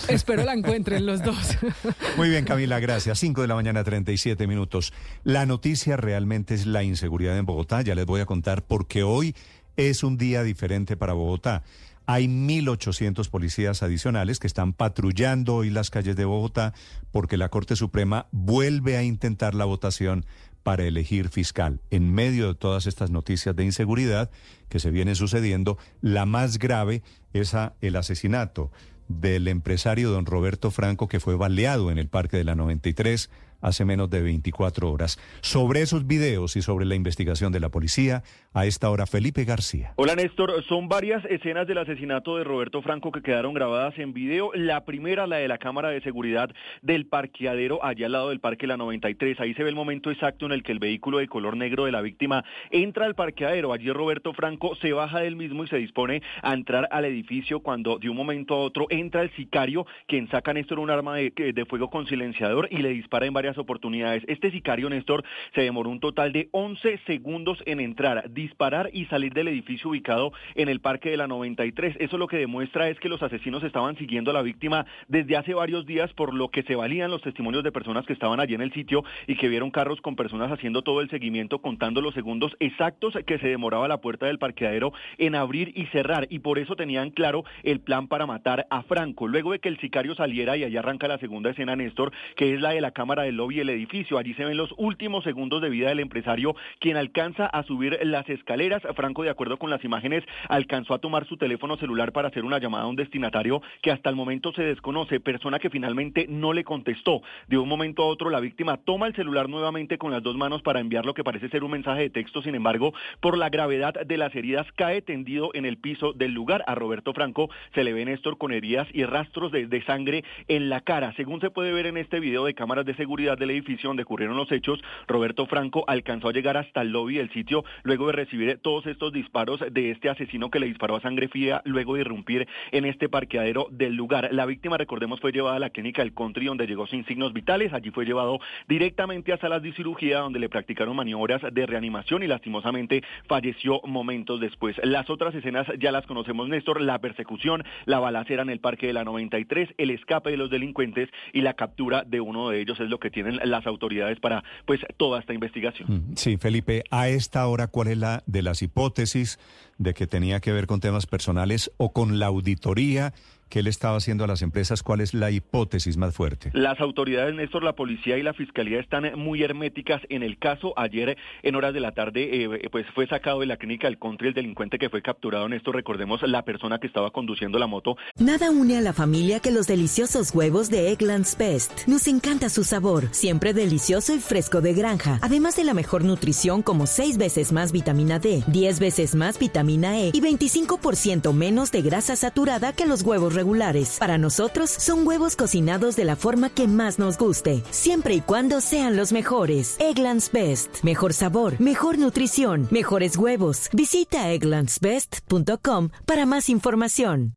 Espero 0.09 0.43
la 0.43 0.53
encuentren 0.55 1.05
los 1.05 1.21
dos. 1.23 1.57
Muy 2.17 2.29
bien, 2.29 2.45
Camila, 2.45 2.79
gracias. 2.79 3.19
5 3.19 3.41
de 3.41 3.47
la 3.47 3.55
mañana, 3.55 3.83
37 3.83 4.47
minutos. 4.47 4.93
La 5.23 5.45
noticia 5.45 5.95
realmente 5.97 6.53
es 6.55 6.65
la 6.65 6.83
inseguridad 6.83 7.37
en 7.37 7.45
Bogotá. 7.45 7.81
Ya 7.81 7.93
les 7.95 8.05
voy 8.05 8.21
a 8.21 8.25
contar 8.25 8.63
porque 8.65 9.03
hoy 9.03 9.35
es 9.77 10.03
un 10.03 10.17
día 10.17 10.43
diferente 10.43 10.97
para 10.97 11.13
Bogotá. 11.13 11.63
Hay 12.07 12.27
1.800 12.27 13.29
policías 13.29 13.81
adicionales 13.81 14.39
que 14.39 14.47
están 14.47 14.73
patrullando 14.73 15.55
hoy 15.55 15.71
las 15.71 15.89
calles 15.89 16.15
de 16.15 16.25
Bogotá 16.25 16.73
porque 17.11 17.37
la 17.37 17.49
Corte 17.49 17.75
Suprema 17.75 18.27
vuelve 18.31 18.95
a 18.97 19.03
intentar 19.03 19.55
la 19.55 19.65
votación 19.65 20.25
para 20.61 20.83
elegir 20.83 21.29
fiscal. 21.29 21.79
En 21.89 22.13
medio 22.13 22.47
de 22.47 22.55
todas 22.55 22.85
estas 22.85 23.09
noticias 23.09 23.55
de 23.55 23.65
inseguridad 23.65 24.29
que 24.69 24.79
se 24.79 24.91
vienen 24.91 25.15
sucediendo, 25.15 25.77
la 26.01 26.25
más 26.25 26.59
grave 26.59 27.01
es 27.33 27.55
el 27.81 27.95
asesinato 27.95 28.71
del 29.07 29.47
empresario 29.47 30.09
don 30.09 30.25
Roberto 30.25 30.71
Franco 30.71 31.07
que 31.07 31.19
fue 31.19 31.35
baleado 31.35 31.91
en 31.91 31.97
el 31.97 32.07
Parque 32.07 32.37
de 32.37 32.43
la 32.43 32.55
93 32.55 33.29
hace 33.61 33.85
menos 33.85 34.09
de 34.09 34.21
24 34.21 34.91
horas. 34.91 35.19
Sobre 35.41 35.81
esos 35.81 36.07
videos 36.07 36.55
y 36.55 36.61
sobre 36.61 36.85
la 36.85 36.95
investigación 36.95 37.51
de 37.51 37.59
la 37.59 37.69
policía, 37.69 38.23
a 38.53 38.65
esta 38.65 38.89
hora 38.89 39.05
Felipe 39.05 39.43
García. 39.43 39.93
Hola 39.97 40.15
Néstor, 40.15 40.63
son 40.69 40.87
varias 40.87 41.23
escenas 41.25 41.67
del 41.67 41.77
asesinato 41.77 42.37
de 42.37 42.45
Roberto 42.45 42.81
Franco 42.81 43.11
que 43.11 43.21
quedaron 43.21 43.53
grabadas 43.53 43.97
en 43.99 44.13
video. 44.13 44.51
La 44.53 44.85
primera, 44.85 45.27
la 45.27 45.37
de 45.37 45.47
la 45.47 45.57
cámara 45.57 45.89
de 45.89 46.01
seguridad 46.01 46.49
del 46.81 47.05
parqueadero 47.05 47.83
allá 47.83 48.05
al 48.05 48.13
lado 48.13 48.29
del 48.29 48.39
Parque 48.39 48.65
La 48.65 48.77
93. 48.77 49.39
Ahí 49.39 49.53
se 49.53 49.63
ve 49.63 49.69
el 49.69 49.75
momento 49.75 50.09
exacto 50.09 50.45
en 50.45 50.53
el 50.53 50.63
que 50.63 50.71
el 50.71 50.79
vehículo 50.79 51.17
de 51.17 51.27
color 51.27 51.57
negro 51.57 51.85
de 51.85 51.91
la 51.91 52.01
víctima 52.01 52.45
entra 52.71 53.05
al 53.05 53.15
parqueadero. 53.15 53.73
Allí 53.73 53.91
Roberto 53.91 54.33
Franco 54.33 54.75
se 54.77 54.93
baja 54.93 55.19
del 55.19 55.35
mismo 55.35 55.63
y 55.65 55.67
se 55.67 55.77
dispone 55.77 56.21
a 56.41 56.53
entrar 56.53 56.87
al 56.91 57.05
edificio 57.05 57.59
cuando 57.59 57.99
de 57.99 58.09
un 58.09 58.15
momento 58.15 58.55
a 58.55 58.59
otro 58.59 58.87
entra 58.89 59.21
el 59.21 59.31
sicario, 59.35 59.85
quien 60.07 60.29
saca 60.29 60.53
Néstor 60.53 60.79
un 60.79 60.89
arma 60.89 61.15
de, 61.15 61.31
de 61.31 61.65
fuego 61.65 61.89
con 61.89 62.07
silenciador 62.07 62.67
y 62.71 62.77
le 62.77 62.89
dispara 62.89 63.25
en 63.25 63.33
varias 63.33 63.44
varias 63.45 63.57
oportunidades. 63.59 64.23
Este 64.27 64.49
sicario, 64.49 64.89
Néstor, 64.89 65.23
se 65.53 65.61
demoró 65.61 65.91
un 65.91 65.99
total 65.99 66.31
de 66.31 66.49
11 66.51 66.99
segundos 67.05 67.61
en 67.67 67.79
entrar, 67.79 68.31
disparar 68.31 68.89
y 68.91 69.05
salir 69.05 69.33
del 69.33 69.49
edificio 69.49 69.91
ubicado 69.91 70.33
en 70.55 70.67
el 70.67 70.79
Parque 70.79 71.11
de 71.11 71.17
la 71.17 71.27
93. 71.27 71.95
Eso 71.99 72.17
lo 72.17 72.27
que 72.27 72.37
demuestra 72.37 72.89
es 72.89 72.99
que 72.99 73.07
los 73.07 73.21
asesinos 73.21 73.63
estaban 73.63 73.97
siguiendo 73.97 74.31
a 74.31 74.33
la 74.33 74.41
víctima 74.41 74.87
desde 75.07 75.37
hace 75.37 75.53
varios 75.53 75.85
días, 75.85 76.11
por 76.13 76.33
lo 76.33 76.49
que 76.49 76.63
se 76.63 76.75
valían 76.75 77.11
los 77.11 77.21
testimonios 77.21 77.63
de 77.63 77.71
personas 77.71 78.07
que 78.07 78.13
estaban 78.13 78.39
allí 78.39 78.55
en 78.55 78.61
el 78.61 78.73
sitio 78.73 79.03
y 79.27 79.35
que 79.35 79.47
vieron 79.47 79.69
carros 79.69 80.01
con 80.01 80.15
personas 80.15 80.51
haciendo 80.51 80.81
todo 80.81 81.01
el 81.01 81.09
seguimiento, 81.11 81.59
contando 81.59 82.01
los 82.01 82.15
segundos 82.15 82.57
exactos 82.59 83.15
que 83.27 83.37
se 83.37 83.47
demoraba 83.47 83.87
la 83.87 84.01
puerta 84.01 84.25
del 84.25 84.39
parqueadero 84.39 84.91
en 85.19 85.35
abrir 85.35 85.71
y 85.75 85.85
cerrar. 85.87 86.25
Y 86.31 86.39
por 86.39 86.57
eso 86.57 86.75
tenían 86.75 87.11
claro 87.11 87.43
el 87.61 87.79
plan 87.79 88.07
para 88.07 88.25
matar 88.25 88.65
a 88.71 88.81
Franco. 88.81 89.27
Luego 89.27 89.51
de 89.51 89.59
que 89.59 89.69
el 89.69 89.79
sicario 89.79 90.15
saliera, 90.15 90.57
y 90.57 90.63
allá 90.63 90.79
arranca 90.79 91.07
la 91.07 91.19
segunda 91.19 91.51
escena, 91.51 91.75
Néstor, 91.75 92.11
que 92.35 92.55
es 92.55 92.59
la 92.59 92.71
de 92.71 92.81
la 92.81 92.89
cámara 92.89 93.21
del 93.21 93.34
lobby 93.35 93.57
del 93.57 93.69
edificio. 93.69 94.17
Allí 94.17 94.33
se 94.33 94.45
ven 94.45 94.57
los 94.57 94.73
últimos 94.77 95.23
segundos 95.23 95.61
de 95.61 95.69
vida 95.69 95.89
del 95.89 95.99
empresario, 95.99 96.55
quien 96.79 96.97
alcanza 96.97 97.45
a 97.45 97.63
subir 97.63 97.99
las 98.03 98.27
escaleras. 98.29 98.81
Franco, 98.95 99.23
de 99.23 99.29
acuerdo 99.29 99.57
con 99.57 99.69
las 99.69 99.83
imágenes, 99.83 100.23
alcanzó 100.49 100.93
a 100.93 100.99
tomar 100.99 101.25
su 101.27 101.37
teléfono 101.37 101.77
celular 101.77 102.11
para 102.11 102.29
hacer 102.29 102.43
una 102.43 102.59
llamada 102.59 102.83
a 102.83 102.87
un 102.87 102.95
destinatario 102.95 103.61
que 103.81 103.91
hasta 103.91 104.09
el 104.09 104.15
momento 104.15 104.51
se 104.53 104.63
desconoce, 104.63 105.19
persona 105.19 105.59
que 105.59 105.69
finalmente 105.69 106.25
no 106.29 106.53
le 106.53 106.63
contestó. 106.63 107.21
De 107.47 107.57
un 107.57 107.67
momento 107.67 108.03
a 108.03 108.07
otro, 108.07 108.29
la 108.29 108.39
víctima 108.39 108.77
toma 108.77 109.07
el 109.07 109.15
celular 109.15 109.49
nuevamente 109.49 109.97
con 109.97 110.11
las 110.11 110.23
dos 110.23 110.35
manos 110.35 110.61
para 110.61 110.79
enviar 110.79 111.05
lo 111.05 111.13
que 111.13 111.23
parece 111.23 111.49
ser 111.49 111.63
un 111.63 111.71
mensaje 111.71 112.01
de 112.01 112.09
texto. 112.09 112.41
Sin 112.41 112.55
embargo, 112.55 112.93
por 113.19 113.37
la 113.37 113.49
gravedad 113.49 113.93
de 113.93 114.17
las 114.17 114.35
heridas, 114.35 114.67
cae 114.75 115.01
tendido 115.01 115.51
en 115.53 115.65
el 115.65 115.77
piso 115.77 116.13
del 116.13 116.33
lugar. 116.33 116.63
A 116.67 116.75
Roberto 116.75 117.13
Franco 117.13 117.49
se 117.73 117.83
le 117.83 117.93
ve 117.93 118.05
Néstor 118.05 118.37
con 118.37 118.51
heridas 118.51 118.87
y 118.93 119.03
rastros 119.03 119.51
de 119.51 119.83
sangre 119.85 120.23
en 120.47 120.69
la 120.69 120.81
cara. 120.81 121.13
Según 121.15 121.41
se 121.41 121.49
puede 121.49 121.73
ver 121.73 121.85
en 121.87 121.97
este 121.97 122.19
video 122.19 122.45
de 122.45 122.53
cámaras 122.53 122.85
de 122.85 122.95
seguridad 122.95 123.24
del 123.33 123.49
edificio 123.49 123.89
donde 123.89 124.03
ocurrieron 124.03 124.37
los 124.37 124.51
hechos, 124.51 124.79
Roberto 125.07 125.47
Franco 125.47 125.83
alcanzó 125.87 126.29
a 126.29 126.33
llegar 126.33 126.57
hasta 126.57 126.81
el 126.81 126.91
lobby 126.91 127.17
del 127.17 127.31
sitio 127.31 127.63
luego 127.83 128.07
de 128.07 128.13
recibir 128.13 128.59
todos 128.61 128.85
estos 128.85 129.11
disparos 129.11 129.59
de 129.71 129.89
este 129.89 130.09
asesino 130.09 130.51
que 130.51 130.59
le 130.59 130.67
disparó 130.67 130.95
a 130.95 131.01
sangre 131.01 131.27
fría 131.27 131.63
luego 131.65 131.95
de 131.95 132.01
irrumpir 132.01 132.47
en 132.71 132.85
este 132.85 133.09
parqueadero 133.09 133.67
del 133.71 133.95
lugar. 133.95 134.29
La 134.31 134.45
víctima, 134.45 134.77
recordemos, 134.77 135.19
fue 135.19 135.31
llevada 135.31 135.55
a 135.55 135.59
la 135.59 135.71
clínica 135.71 136.03
del 136.03 136.13
Country 136.13 136.45
donde 136.45 136.67
llegó 136.67 136.85
sin 136.85 137.05
signos 137.05 137.33
vitales. 137.33 137.73
Allí 137.73 137.89
fue 137.89 138.05
llevado 138.05 138.39
directamente 138.67 139.33
a 139.33 139.37
salas 139.37 139.63
de 139.63 139.73
cirugía 139.73 140.19
donde 140.19 140.39
le 140.39 140.49
practicaron 140.49 140.95
maniobras 140.95 141.41
de 141.51 141.65
reanimación 141.65 142.21
y 142.21 142.27
lastimosamente 142.27 143.03
falleció 143.27 143.81
momentos 143.85 144.39
después. 144.39 144.75
Las 144.83 145.09
otras 145.09 145.33
escenas 145.33 145.67
ya 145.79 145.91
las 145.91 146.05
conocemos, 146.05 146.47
Néstor, 146.49 146.81
la 146.81 146.99
persecución, 146.99 147.63
la 147.85 147.99
balacera 147.99 148.43
en 148.43 148.49
el 148.49 148.59
parque 148.59 148.87
de 148.87 148.93
la 148.93 149.03
93, 149.03 149.69
el 149.77 149.89
escape 149.89 150.31
de 150.31 150.37
los 150.37 150.49
delincuentes 150.49 151.09
y 151.33 151.41
la 151.41 151.53
captura 151.53 152.03
de 152.03 152.21
uno 152.21 152.49
de 152.49 152.61
ellos 152.61 152.79
es 152.79 152.89
lo 152.89 152.99
que 152.99 153.11
tienen 153.15 153.39
las 153.49 153.65
autoridades 153.65 154.19
para 154.19 154.43
pues 154.65 154.81
toda 154.97 155.19
esta 155.19 155.33
investigación. 155.33 156.11
Mm, 156.11 156.15
sí, 156.15 156.37
Felipe, 156.37 156.83
a 156.91 157.07
esta 157.07 157.47
hora, 157.47 157.67
¿cuál 157.67 157.87
es 157.87 157.97
la 157.97 158.23
de 158.27 158.43
las 158.43 158.61
hipótesis 158.61 159.39
de 159.77 159.93
que 159.93 160.07
tenía 160.07 160.39
que 160.39 160.51
ver 160.51 160.67
con 160.67 160.79
temas 160.79 161.05
personales 161.05 161.71
o 161.77 161.91
con 161.91 162.19
la 162.19 162.27
auditoría 162.27 163.13
¿Qué 163.49 163.61
le 163.61 163.69
estaba 163.69 163.97
haciendo 163.97 164.23
a 164.23 164.27
las 164.27 164.41
empresas? 164.41 164.81
¿Cuál 164.81 165.01
es 165.01 165.13
la 165.13 165.29
hipótesis 165.29 165.97
más 165.97 166.15
fuerte? 166.15 166.49
Las 166.53 166.79
autoridades, 166.81 167.35
Néstor, 167.35 167.63
la 167.63 167.73
policía 167.73 168.17
y 168.17 168.23
la 168.23 168.33
fiscalía 168.33 168.79
están 168.79 169.17
muy 169.19 169.43
herméticas 169.43 170.01
en 170.09 170.23
el 170.23 170.39
caso. 170.39 170.73
Ayer, 170.77 171.15
en 171.43 171.55
horas 171.55 171.73
de 171.73 171.79
la 171.79 171.91
tarde, 171.91 172.43
eh, 172.43 172.69
pues 172.71 172.87
fue 172.95 173.05
sacado 173.07 173.41
de 173.41 173.45
la 173.45 173.57
clínica 173.57 173.87
el 173.87 173.99
country 173.99 174.29
el 174.29 174.33
delincuente 174.33 174.79
que 174.79 174.89
fue 174.89 175.03
capturado. 175.03 175.47
Néstor, 175.47 175.75
recordemos 175.75 176.21
la 176.23 176.43
persona 176.43 176.79
que 176.79 176.87
estaba 176.87 177.11
conduciendo 177.11 177.59
la 177.59 177.67
moto. 177.67 177.97
Nada 178.17 178.49
une 178.49 178.77
a 178.77 178.81
la 178.81 178.93
familia 178.93 179.39
que 179.39 179.51
los 179.51 179.67
deliciosos 179.67 180.33
huevos 180.33 180.71
de 180.71 180.91
Eggland's 180.91 181.37
Best. 181.37 181.87
Nos 181.87 182.07
encanta 182.07 182.49
su 182.49 182.63
sabor, 182.63 183.09
siempre 183.11 183.53
delicioso 183.53 184.15
y 184.15 184.19
fresco 184.19 184.61
de 184.61 184.73
granja. 184.73 185.19
Además 185.21 185.55
de 185.55 185.65
la 185.65 185.75
mejor 185.75 186.03
nutrición, 186.03 186.63
como 186.63 186.87
6 186.87 187.19
veces 187.19 187.53
más 187.53 187.71
vitamina 187.71 188.17
D, 188.17 188.43
10 188.47 188.79
veces 188.79 189.13
más 189.13 189.37
vitamina 189.37 189.64
E 189.69 190.11
y 190.13 190.21
25% 190.21 191.33
menos 191.33 191.71
de 191.71 191.81
grasa 191.81 192.15
saturada 192.15 192.73
que 192.73 192.85
los 192.85 193.01
huevos 193.01 193.33
regulares. 193.33 193.97
Para 193.99 194.17
nosotros 194.17 194.69
son 194.69 195.05
huevos 195.07 195.35
cocinados 195.35 195.95
de 195.95 196.05
la 196.05 196.15
forma 196.15 196.49
que 196.49 196.67
más 196.67 196.99
nos 196.99 197.17
guste, 197.17 197.63
siempre 197.71 198.15
y 198.15 198.21
cuando 198.21 198.61
sean 198.61 198.95
los 198.95 199.11
mejores. 199.11 199.77
Egglands 199.79 200.31
Best. 200.31 200.83
Mejor 200.83 201.13
sabor, 201.13 201.59
mejor 201.59 201.97
nutrición, 201.97 202.67
mejores 202.71 203.17
huevos. 203.17 203.69
Visita 203.73 204.31
egglandsbest.com 204.31 205.89
para 206.05 206.25
más 206.25 206.49
información 206.49 207.35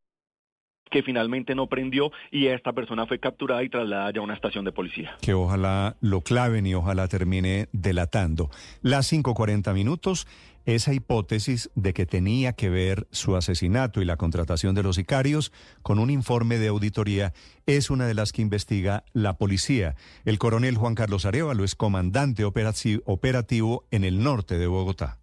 que 0.89 1.03
finalmente 1.03 1.55
no 1.55 1.67
prendió 1.67 2.11
y 2.31 2.47
esta 2.47 2.73
persona 2.73 3.05
fue 3.05 3.19
capturada 3.19 3.63
y 3.63 3.69
trasladada 3.69 4.11
ya 4.11 4.19
a 4.19 4.23
una 4.23 4.33
estación 4.33 4.65
de 4.65 4.71
policía. 4.71 5.15
Que 5.21 5.33
ojalá 5.33 5.95
lo 6.01 6.21
claven 6.21 6.65
y 6.65 6.73
ojalá 6.73 7.07
termine 7.07 7.67
delatando. 7.71 8.49
Las 8.81 9.11
5.40 9.11 9.73
minutos, 9.73 10.27
esa 10.75 10.93
hipótesis 10.93 11.69
de 11.75 11.93
que 11.93 12.05
tenía 12.05 12.53
que 12.53 12.69
ver 12.69 13.07
su 13.11 13.35
asesinato 13.35 14.01
y 14.01 14.05
la 14.05 14.17
contratación 14.17 14.75
de 14.75 14.83
los 14.83 14.97
sicarios 14.97 15.51
con 15.81 15.99
un 15.99 16.09
informe 16.09 16.59
de 16.59 16.67
auditoría 16.67 17.33
es 17.65 17.89
una 17.89 18.05
de 18.05 18.13
las 18.13 18.31
que 18.31 18.41
investiga 18.41 19.03
la 19.13 19.37
policía. 19.37 19.95
El 20.25 20.37
coronel 20.37 20.77
Juan 20.77 20.95
Carlos 20.95 21.25
Arevalo 21.25 21.63
es 21.63 21.75
comandante 21.75 22.43
operativo 22.45 23.85
en 23.91 24.03
el 24.03 24.21
norte 24.21 24.57
de 24.57 24.67
Bogotá. 24.67 25.17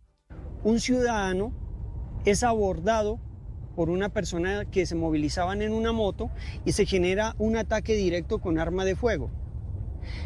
Un 0.64 0.80
ciudadano 0.80 1.52
es 2.24 2.42
abordado 2.42 3.20
por 3.76 3.90
una 3.90 4.08
persona 4.08 4.64
que 4.64 4.86
se 4.86 4.94
movilizaban 4.94 5.62
en 5.62 5.72
una 5.72 5.92
moto 5.92 6.30
y 6.64 6.72
se 6.72 6.86
genera 6.86 7.36
un 7.38 7.56
ataque 7.56 7.94
directo 7.94 8.40
con 8.40 8.58
arma 8.58 8.84
de 8.84 8.96
fuego. 8.96 9.30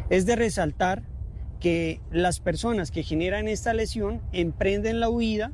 Es 0.08 0.24
de 0.24 0.36
resaltar 0.36 1.09
que 1.60 2.00
las 2.10 2.40
personas 2.40 2.90
que 2.90 3.02
generan 3.02 3.46
esta 3.46 3.74
lesión 3.74 4.22
emprenden 4.32 4.98
la 4.98 5.08
huida 5.08 5.52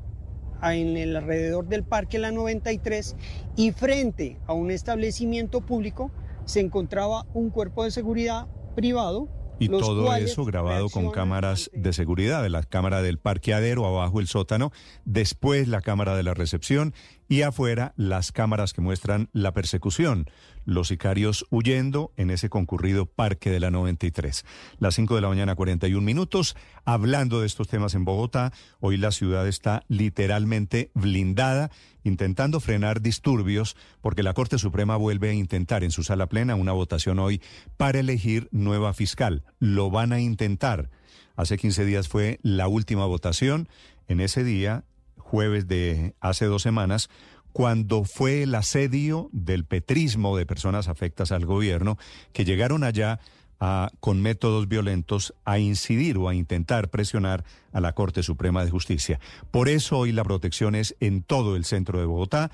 en 0.63 0.97
el 0.97 1.15
alrededor 1.17 1.67
del 1.67 1.85
Parque 1.85 2.19
La 2.19 2.33
93 2.33 3.17
y 3.57 3.73
frente 3.73 4.39
a 4.47 4.55
un 4.55 4.71
establecimiento 4.71 5.61
público 5.61 6.11
se 6.45 6.61
encontraba 6.61 7.27
un 7.35 7.51
cuerpo 7.51 7.85
de 7.85 7.91
seguridad 7.91 8.47
privado 8.75 9.29
y 9.59 9.69
todo 9.69 10.15
eso 10.15 10.45
grabado 10.45 10.89
con 10.91 11.11
cámaras 11.11 11.71
de 11.73 11.93
seguridad, 11.93 12.43
de 12.43 12.51
la 12.51 12.63
cámara 12.63 13.01
del 13.01 13.19
parqueadero, 13.19 13.87
abajo 13.87 14.21
el 14.21 14.27
sótano, 14.27 14.71
después 15.05 15.67
la 15.67 15.81
cámara 15.81 16.15
de 16.15 16.23
la 16.23 16.35
recepción 16.35 16.95
y 17.29 17.43
afuera 17.43 17.93
las 17.97 18.33
cámaras 18.33 18.73
que 18.73 18.81
muestran 18.81 19.29
la 19.33 19.53
persecución, 19.53 20.31
los 20.65 20.89
sicarios 20.89 21.47
huyendo 21.51 22.13
en 22.17 22.31
ese 22.31 22.49
concurrido 22.49 23.07
parque 23.07 23.51
de 23.51 23.61
la 23.61 23.71
93. 23.71 24.45
Las 24.79 24.95
5 24.95 25.15
de 25.15 25.21
la 25.21 25.29
mañana 25.29 25.55
41 25.55 26.05
minutos, 26.05 26.57
hablando 26.85 27.41
de 27.41 27.47
estos 27.47 27.69
temas 27.69 27.95
en 27.95 28.05
Bogotá, 28.05 28.53
hoy 28.81 28.97
la 28.97 29.13
ciudad 29.13 29.47
está 29.47 29.85
literalmente 29.89 30.91
blindada, 30.95 31.71
intentando 32.05 32.61
frenar 32.61 33.01
disturbios, 33.01 33.77
porque 34.01 34.23
la 34.23 34.35
Corte 34.35 34.59
Suprema 34.59 34.97
vuelve 34.97 35.31
a 35.31 35.35
intentar 35.35 35.85
en 35.85 35.91
su 35.91 36.03
sala 36.03 36.29
plena 36.29 36.55
una 36.55 36.73
votación 36.73 37.19
hoy 37.19 37.41
para 37.77 38.01
elegir 38.01 38.49
nueva 38.53 38.95
fiscal. 38.95 39.45
Lo 39.59 39.91
van 39.91 40.13
a 40.13 40.21
intentar. 40.21 40.91
Hace 41.37 41.59
15 41.59 41.85
días 41.85 42.09
fue 42.09 42.39
la 42.43 42.67
última 42.67 43.05
votación. 43.05 43.69
En 44.09 44.21
ese 44.21 44.43
día 44.45 44.85
jueves 45.27 45.67
de 45.67 46.15
hace 46.21 46.47
dos 46.47 46.63
semanas, 46.63 47.11
cuando 47.53 48.05
fue 48.05 48.43
el 48.43 48.55
asedio 48.55 49.29
del 49.33 49.65
petrismo 49.65 50.37
de 50.37 50.47
personas 50.47 50.89
afectas 50.89 51.33
al 51.33 51.47
gobierno 51.47 51.99
que 52.33 52.45
llegaron 52.45 52.85
allá 52.85 53.19
a, 53.59 53.91
con 53.99 54.21
métodos 54.21 54.69
violentos 54.69 55.35
a 55.45 55.59
incidir 55.59 56.19
o 56.19 56.29
a 56.29 56.35
intentar 56.35 56.91
presionar 56.91 57.45
a 57.73 57.81
la 57.81 57.95
Corte 57.95 58.23
Suprema 58.23 58.65
de 58.65 58.71
Justicia. 58.71 59.19
Por 59.51 59.69
eso 59.69 59.99
hoy 59.99 60.13
la 60.13 60.23
protección 60.23 60.75
es 60.75 60.95
en 61.01 61.23
todo 61.23 61.57
el 61.57 61.65
centro 61.65 61.99
de 61.99 62.07
Bogotá. 62.07 62.51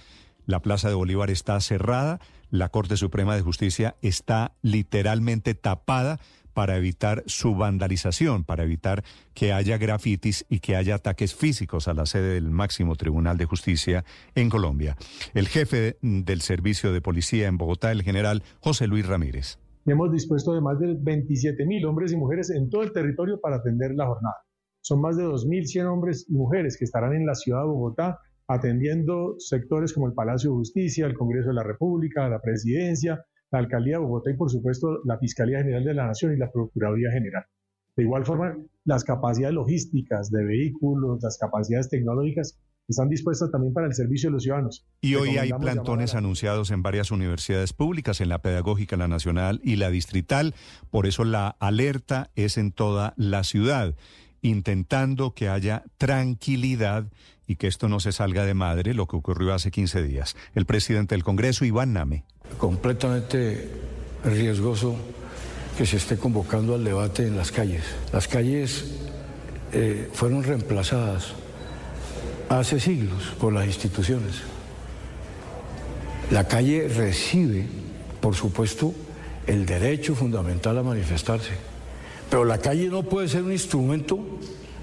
La 0.47 0.61
Plaza 0.61 0.89
de 0.89 0.95
Bolívar 0.95 1.31
está 1.31 1.61
cerrada, 1.61 2.21
la 2.51 2.69
Corte 2.69 2.97
Suprema 2.97 3.35
de 3.37 3.43
Justicia 3.43 3.97
está 4.03 4.53
literalmente 4.63 5.55
tapada 5.55 6.21
para 6.53 6.77
evitar 6.77 7.23
su 7.27 7.55
vandalización, 7.55 8.45
para 8.45 8.65
evitar 8.65 9.05
que 9.35 9.53
haya 9.53 9.79
grafitis 9.79 10.45
y 10.49 10.61
que 10.61 10.77
haya 10.77 10.97
ataques 10.97 11.35
físicos 11.35 11.89
a 11.89 11.95
la 11.95 12.07
sede 12.07 12.35
del 12.35 12.51
máximo 12.51 12.97
Tribunal 12.97 13.39
de 13.39 13.45
Justicia 13.45 14.05
en 14.35 14.51
Colombia. 14.51 14.97
El 15.35 15.49
jefe 15.49 15.97
del 16.03 16.41
Servicio 16.41 16.93
de 16.93 17.01
Policía 17.01 17.49
en 17.49 17.59
Bogotá, 17.59 17.93
el 17.93 18.03
general 18.03 18.43
José 18.61 18.87
Luis 18.87 19.07
Ramírez. 19.07 19.59
Hemos 19.85 20.13
dispuesto 20.13 20.55
de 20.55 20.61
más 20.61 20.79
de 20.79 20.97
27 21.01 21.67
mil 21.67 21.85
hombres 21.87 22.13
y 22.13 22.17
mujeres 22.17 22.51
en 22.51 22.71
todo 22.71 22.83
el 22.83 22.93
territorio 22.93 23.41
para 23.41 23.57
atender 23.57 23.93
la 23.95 24.07
jornada. 24.07 24.37
Son 24.81 25.01
más 25.01 25.17
de 25.17 25.25
2.100 25.25 25.87
hombres 25.87 26.27
y 26.29 26.35
mujeres 26.35 26.77
que 26.77 26.85
estarán 26.85 27.15
en 27.15 27.27
la 27.27 27.35
ciudad 27.35 27.61
de 27.61 27.67
Bogotá 27.67 28.19
atendiendo 28.49 29.37
sectores 29.39 29.93
como 29.93 30.07
el 30.07 30.15
Palacio 30.15 30.51
de 30.51 30.57
Justicia, 30.57 31.07
el 31.07 31.15
Congreso 31.15 31.49
de 31.49 31.55
la 31.55 31.63
República, 31.63 32.29
la 32.29 32.41
Presidencia, 32.41 33.25
la 33.53 33.59
Alcaldía 33.59 33.99
de 33.99 34.05
Bogotá 34.05 34.31
y 34.31 34.37
por 34.37 34.51
supuesto 34.51 35.01
la 35.05 35.19
Fiscalía 35.19 35.59
General 35.59 35.85
de 35.85 35.95
la 35.95 36.07
Nación 36.07 36.33
y 36.33 36.39
la 36.39 36.51
Procuraduría 36.51 37.13
General. 37.13 37.45
De 37.95 38.03
igual 38.03 38.25
forma, 38.25 38.57
las 38.85 39.05
capacidades 39.05 39.55
logísticas 39.55 40.31
de 40.31 40.45
vehículos, 40.45 41.23
las 41.23 41.37
capacidades 41.39 41.91
tecnológicas 41.91 42.59
están 42.89 43.09
dispuestas 43.09 43.51
también 43.51 43.75
para 43.75 43.87
el 43.87 43.95
servicio 43.95 44.29
de 44.29 44.33
los 44.33 44.43
ciudadanos. 44.43 44.87
Y 45.03 45.15
hoy 45.15 45.37
hay 45.37 45.53
plantones 45.53 46.15
anunciados 46.15 46.71
en 46.71 46.83
varias 46.83 47.11
universidades 47.11 47.73
públicas, 47.73 48.21
en 48.21 48.31
la 48.31 48.41
Pedagógica, 48.41 48.97
la 48.97 49.09
Nacional 49.09 49.61
y 49.63 49.77
la 49.77 49.91
Distrital. 49.91 50.55
Por 50.91 51.07
eso 51.07 51.25
la 51.25 51.49
alerta 51.61 52.31
es 52.35 52.57
en 52.57 52.73
toda 52.73 53.13
la 53.17 53.45
ciudad, 53.45 53.95
intentando 54.41 55.35
que 55.35 55.49
haya 55.49 55.85
tranquilidad 55.99 57.13
y 57.47 57.57
que 57.57 57.67
esto 57.67 57.89
no 57.89 58.01
se 58.01 58.13
salga 58.13 58.45
de 58.45 58.55
madre, 58.55 58.95
lo 58.95 59.07
que 59.07 59.17
ocurrió 59.17 59.53
hace 59.53 59.71
15 59.71 60.03
días. 60.03 60.37
El 60.55 60.65
presidente 60.65 61.15
del 61.15 61.25
Congreso, 61.25 61.65
Iván 61.65 61.93
Name. 61.93 62.25
Completamente 62.59 63.71
riesgoso 64.25 64.97
que 65.77 65.87
se 65.87 65.97
esté 65.97 66.17
convocando 66.17 66.75
al 66.75 66.85
debate 66.85 67.27
en 67.27 67.37
las 67.37 67.51
calles. 67.51 67.83
Las 68.13 68.29
calles 68.29 68.85
eh, 69.73 70.09
fueron 70.13 70.45
reemplazadas 70.45 71.33
hace 72.49 72.79
siglos 72.79 73.33
por 73.41 73.53
las 73.53 73.67
instituciones. 73.67 74.43
La 76.31 76.47
calle 76.47 76.89
recibe, 76.89 77.67
por 78.21 78.35
supuesto, 78.35 78.95
el 79.47 79.67
derecho 79.67 80.15
fundamental 80.15 80.79
a 80.79 80.83
manifestarse, 80.83 81.53
pero 82.31 82.45
la 82.45 82.59
calle 82.59 82.89
no 82.89 83.03
puede 83.03 83.29
ser 83.29 83.43
un 83.43 83.53
instrumento, 83.53 84.19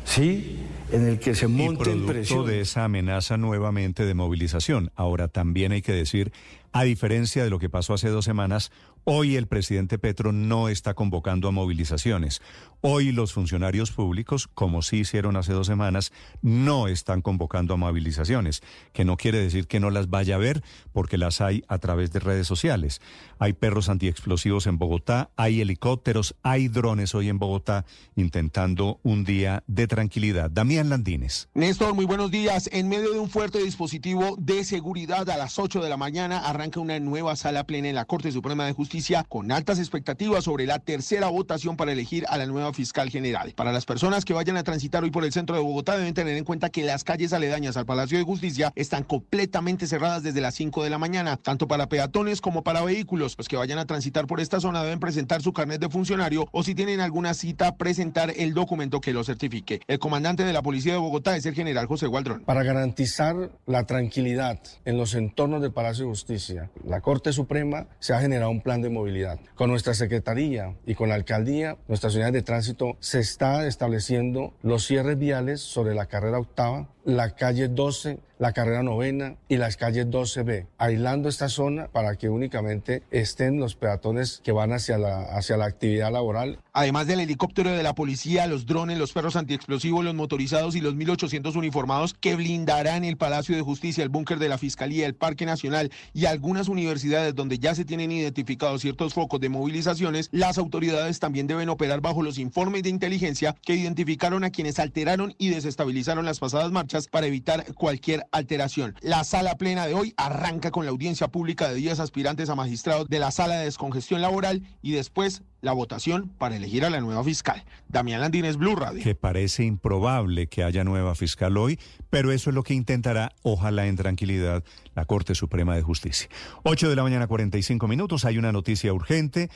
sí, 0.06 0.60
en 0.92 1.08
el 1.08 1.20
que 1.20 1.36
se 1.36 1.48
monte 1.48 1.96
y 1.96 2.00
presión. 2.02 2.46
de 2.46 2.62
esa 2.62 2.86
amenaza 2.86 3.38
nuevamente 3.38 4.06
de 4.06 4.14
movilización. 4.14 4.92
Ahora 4.96 5.28
también 5.28 5.72
hay 5.72 5.82
que 5.82 5.94
decir, 5.94 6.32
a 6.72 6.84
diferencia 6.84 7.44
de 7.44 7.50
lo 7.50 7.60
que 7.60 7.70
pasó 7.70 7.94
hace 7.94 8.10
dos 8.10 8.26
semanas, 8.26 8.72
Hoy 9.06 9.38
el 9.38 9.48
presidente 9.48 9.98
Petro 9.98 10.32
no 10.32 10.70
está 10.70 10.94
convocando 10.94 11.48
a 11.48 11.52
movilizaciones. 11.52 12.42
Hoy 12.82 13.12
los 13.12 13.34
funcionarios 13.34 13.92
públicos, 13.92 14.48
como 14.48 14.82
sí 14.82 14.98
hicieron 14.98 15.36
hace 15.36 15.54
dos 15.54 15.68
semanas, 15.68 16.12
no 16.42 16.88
están 16.88 17.22
convocando 17.22 17.74
a 17.74 17.78
movilizaciones, 17.78 18.62
que 18.94 19.06
no 19.06 19.18
quiere 19.18 19.40
decir 19.40 19.68
que 19.68 19.80
no 19.80 19.90
las 19.90 20.10
vaya 20.10 20.36
a 20.36 20.38
ver, 20.38 20.64
porque 20.92 21.18
las 21.18 21.42
hay 21.42 21.64
a 21.68 21.80
través 21.80 22.12
de 22.12 22.20
redes 22.20 22.48
sociales. 22.48 23.02
Hay 23.40 23.54
perros 23.54 23.90
antiexplosivos 23.90 24.68
en 24.68 24.78
Bogotá, 24.78 25.32
hay 25.36 25.62
helicópteros, 25.62 26.36
hay 26.44 26.68
drones 26.68 27.16
hoy 27.16 27.30
en 27.30 27.40
Bogotá 27.40 27.86
intentando 28.16 29.00
un 29.04 29.24
día 29.24 29.64
de 29.68 29.88
tranquilidad. 29.88 30.52
Damián 30.52 30.90
Landines. 30.90 31.50
Néstor, 31.54 31.94
muy 31.94 32.06
buenos 32.06 32.32
días. 32.32 32.70
En 32.72 32.88
medio 32.88 33.12
de 33.12 33.20
un 33.20 33.30
fuerte 33.30 33.64
dispositivo 33.64 34.36
de 34.40 34.64
seguridad 34.64 35.30
a 35.30 35.38
las 35.38 35.58
8 35.58 35.82
de 35.82 35.90
la 35.90 35.98
mañana 35.98 36.40
arranca 36.40 36.80
una 36.80 37.00
nueva 37.00 37.36
sala 37.36 37.66
plena 37.66 37.90
en 37.90 37.96
la 37.96 38.06
Corte 38.06 38.32
Suprema 38.32 38.66
de 38.66 38.74
Justicia 38.74 38.89
con 39.28 39.52
altas 39.52 39.78
expectativas 39.78 40.46
sobre 40.46 40.66
la 40.66 40.80
tercera 40.80 41.28
votación 41.28 41.78
para 41.78 41.92
elegir 41.92 42.26
a 42.28 42.38
la 42.38 42.48
nueva 42.48 42.74
fiscal 42.74 43.10
general. 43.10 43.54
Para 43.56 43.72
las 43.72 43.86
personas 43.86 44.26
que 44.26 44.34
vayan 44.34 44.58
a 44.58 44.64
transitar 44.64 45.04
hoy 45.04 45.12
por 45.12 45.24
el 45.24 45.32
centro 45.32 45.56
de 45.56 45.62
Bogotá 45.62 45.96
deben 45.96 46.16
tener 46.16 46.36
en 46.36 46.44
cuenta 46.44 46.70
que 46.70 46.84
las 46.84 47.04
calles 47.04 47.32
aledañas 47.32 47.78
al 47.78 47.86
Palacio 47.86 48.18
de 48.18 48.24
Justicia 48.24 48.74
están 48.76 49.04
completamente 49.04 49.86
cerradas 49.86 50.24
desde 50.24 50.42
las 50.42 50.56
5 50.56 50.84
de 50.84 50.90
la 50.90 50.98
mañana, 50.98 51.38
tanto 51.38 51.68
para 51.68 51.88
peatones 51.88 52.42
como 52.42 52.64
para 52.64 52.82
vehículos. 52.82 53.36
Los 53.38 53.48
que 53.48 53.58
vayan 53.58 53.78
a 53.78 53.86
transitar 53.86 54.26
por 54.26 54.40
esta 54.40 54.60
zona 54.60 54.82
deben 54.82 55.00
presentar 55.00 55.44
su 55.44 55.54
carnet 55.54 55.80
de 55.80 55.90
funcionario 55.90 56.48
o 56.52 56.64
si 56.64 56.74
tienen 56.74 57.00
alguna 57.00 57.36
cita, 57.36 57.76
presentar 57.78 58.34
el 58.36 58.56
documento 58.56 59.02
que 59.02 59.14
lo 59.14 59.24
certifique. 59.24 59.82
El 59.88 60.00
comandante 60.00 60.44
de 60.44 60.54
la 60.54 60.64
Policía 60.64 60.94
de 60.94 61.00
Bogotá 61.00 61.38
es 61.38 61.46
el 61.46 61.54
general 61.54 61.86
José 61.86 62.08
Gualdrón. 62.08 62.42
Para 62.42 62.64
garantizar 62.64 63.52
la 63.68 63.86
tranquilidad 63.86 64.60
en 64.86 64.98
los 64.98 65.14
entornos 65.14 65.62
del 65.62 65.72
Palacio 65.72 66.06
de 66.06 66.10
Justicia, 66.10 66.72
la 66.84 67.02
Corte 67.02 67.34
Suprema 67.34 67.88
se 68.00 68.14
ha 68.14 68.20
generado 68.20 68.50
un 68.50 68.62
plan 68.62 68.79
de 68.82 68.90
movilidad. 68.90 69.40
Con 69.56 69.70
nuestra 69.70 69.94
Secretaría 69.94 70.76
y 70.86 70.96
con 70.96 71.10
la 71.10 71.16
Alcaldía, 71.16 71.78
nuestras 71.88 72.14
unidades 72.14 72.34
de 72.34 72.42
tránsito, 72.42 72.98
se 73.00 73.20
está 73.20 73.68
estableciendo 73.68 74.54
los 74.62 74.86
cierres 74.86 75.18
viales 75.18 75.62
sobre 75.62 75.96
la 75.96 76.06
carrera 76.06 76.40
octava, 76.40 76.90
la 77.06 77.36
calle 77.36 77.68
12, 77.68 78.20
la 78.40 78.54
carrera 78.54 78.82
novena 78.84 79.36
y 79.50 79.58
las 79.58 79.76
calles 79.76 80.08
12B, 80.08 80.66
aislando 80.78 81.28
esta 81.28 81.50
zona 81.50 81.90
para 81.90 82.16
que 82.16 82.30
únicamente 82.30 83.04
estén 83.12 83.60
los 83.60 83.76
peatones 83.76 84.40
que 84.44 84.54
van 84.54 84.72
hacia 84.72 84.98
la, 84.98 85.24
hacia 85.36 85.58
la 85.58 85.66
actividad 85.66 86.12
laboral. 86.12 86.60
Además 86.72 87.08
del 87.08 87.20
helicóptero 87.20 87.72
de 87.72 87.84
la 87.84 87.94
policía, 87.94 88.48
los 88.48 88.66
drones, 88.66 88.98
los 88.98 89.12
perros 89.12 89.36
antiexplosivos, 89.36 90.06
los 90.06 90.16
motorizados 90.16 90.76
y 90.76 90.82
los 90.82 90.96
1.800 90.96 91.58
uniformados 91.58 92.14
que 92.14 92.36
blindarán 92.36 93.04
el 93.04 93.18
Palacio 93.18 93.58
de 93.58 93.62
Justicia, 93.62 94.04
el 94.04 94.10
búnker 94.10 94.40
de 94.40 94.48
la 94.48 94.58
Fiscalía, 94.58 95.06
el 95.06 95.16
Parque 95.16 95.46
Nacional 95.46 95.92
y 96.14 96.26
algunas 96.26 96.70
universidades 96.70 97.36
donde 97.36 97.60
ya 97.60 97.76
se 97.76 97.84
tienen 97.84 98.14
identificados 98.14 98.82
ciertos 98.82 99.14
focos 99.14 99.42
de 99.42 99.50
movilizaciones, 99.50 100.30
las 100.32 100.58
autoridades 100.58 101.20
también 101.20 101.48
deben 101.48 101.68
operar 101.68 102.00
bajo 102.00 102.24
los 102.24 102.38
informes 102.38 102.84
de 102.84 102.90
inteligencia 102.90 103.58
que 103.62 103.76
identificaron 103.76 104.46
a 104.46 104.50
quienes 104.50 104.80
alteraron 104.80 105.36
y 105.38 105.50
desestabilizaron 105.50 106.24
las 106.24 106.40
pasadas 106.40 106.72
marchas 106.72 107.10
para 107.10 107.28
evitar 107.28 107.66
cualquier 107.74 108.29
alteración. 108.32 108.96
La 109.02 109.24
sala 109.24 109.56
plena 109.56 109.88
de 109.88 109.94
hoy 109.94 110.14
arranca 110.18 110.72
con 110.72 110.86
la 110.86 110.92
audiencia 110.92 111.30
pública 111.30 111.68
de 111.70 111.76
10 111.76 112.00
aspirantes 112.00 112.50
a 112.50 112.56
magistrados 112.56 113.08
de 113.10 113.20
la 113.20 113.32
sala 113.32 113.56
de 113.56 113.66
descongestión 113.66 114.22
laboral 114.22 114.64
y 114.82 114.92
después 114.92 115.44
la 115.62 115.74
votación 115.74 116.30
para 116.38 116.56
elegir 116.56 116.86
a 116.86 116.90
la 116.90 117.02
nueva 117.02 117.24
fiscal. 117.24 117.64
Damián 117.88 118.22
Landines, 118.22 118.58
Blue 118.58 118.76
Radio. 118.76 119.04
Que 119.04 119.16
parece 119.16 119.66
improbable 119.66 120.48
que 120.48 120.64
haya 120.64 120.84
nueva 120.84 121.16
fiscal 121.16 121.58
hoy, 121.58 121.80
pero 122.10 122.32
eso 122.32 122.50
es 122.50 122.56
lo 122.56 122.64
que 122.64 122.74
intentará, 122.74 123.34
ojalá 123.42 123.88
en 123.88 123.96
tranquilidad, 123.96 124.64
la 124.96 125.06
Corte 125.06 125.36
Suprema 125.36 125.76
de 125.76 125.82
Justicia. 125.82 126.30
8 126.64 126.90
de 126.90 126.96
la 126.96 127.04
mañana, 127.04 127.28
45 127.28 127.88
minutos. 127.88 128.26
Hay 128.26 128.38
una 128.38 128.52
noticia 128.52 128.94
urgente. 128.94 129.50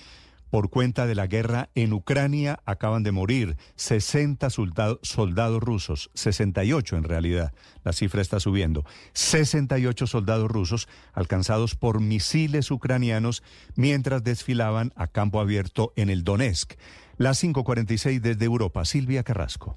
Por 0.53 0.69
cuenta 0.69 1.07
de 1.07 1.15
la 1.15 1.25
guerra 1.25 1.71
en 1.73 1.93
Ucrania 1.93 2.59
acaban 2.67 3.01
de 3.01 3.11
morir 3.11 3.57
60 3.75 4.51
soldados 4.51 5.63
rusos, 5.63 6.11
68 6.13 6.95
en 6.95 7.05
realidad, 7.05 7.53
la 7.83 7.91
cifra 7.91 8.21
está 8.21 8.39
subiendo, 8.39 8.85
68 9.13 10.05
soldados 10.05 10.51
rusos 10.51 10.87
alcanzados 11.11 11.73
por 11.73 12.01
misiles 12.01 12.69
ucranianos 12.69 13.41
mientras 13.75 14.23
desfilaban 14.23 14.93
a 14.95 15.07
campo 15.07 15.41
abierto 15.41 15.91
en 15.95 16.11
el 16.11 16.23
Donetsk. 16.23 16.73
Las 17.17 17.43
5.46 17.43 18.21
desde 18.21 18.45
Europa, 18.45 18.85
Silvia 18.85 19.23
Carrasco. 19.23 19.75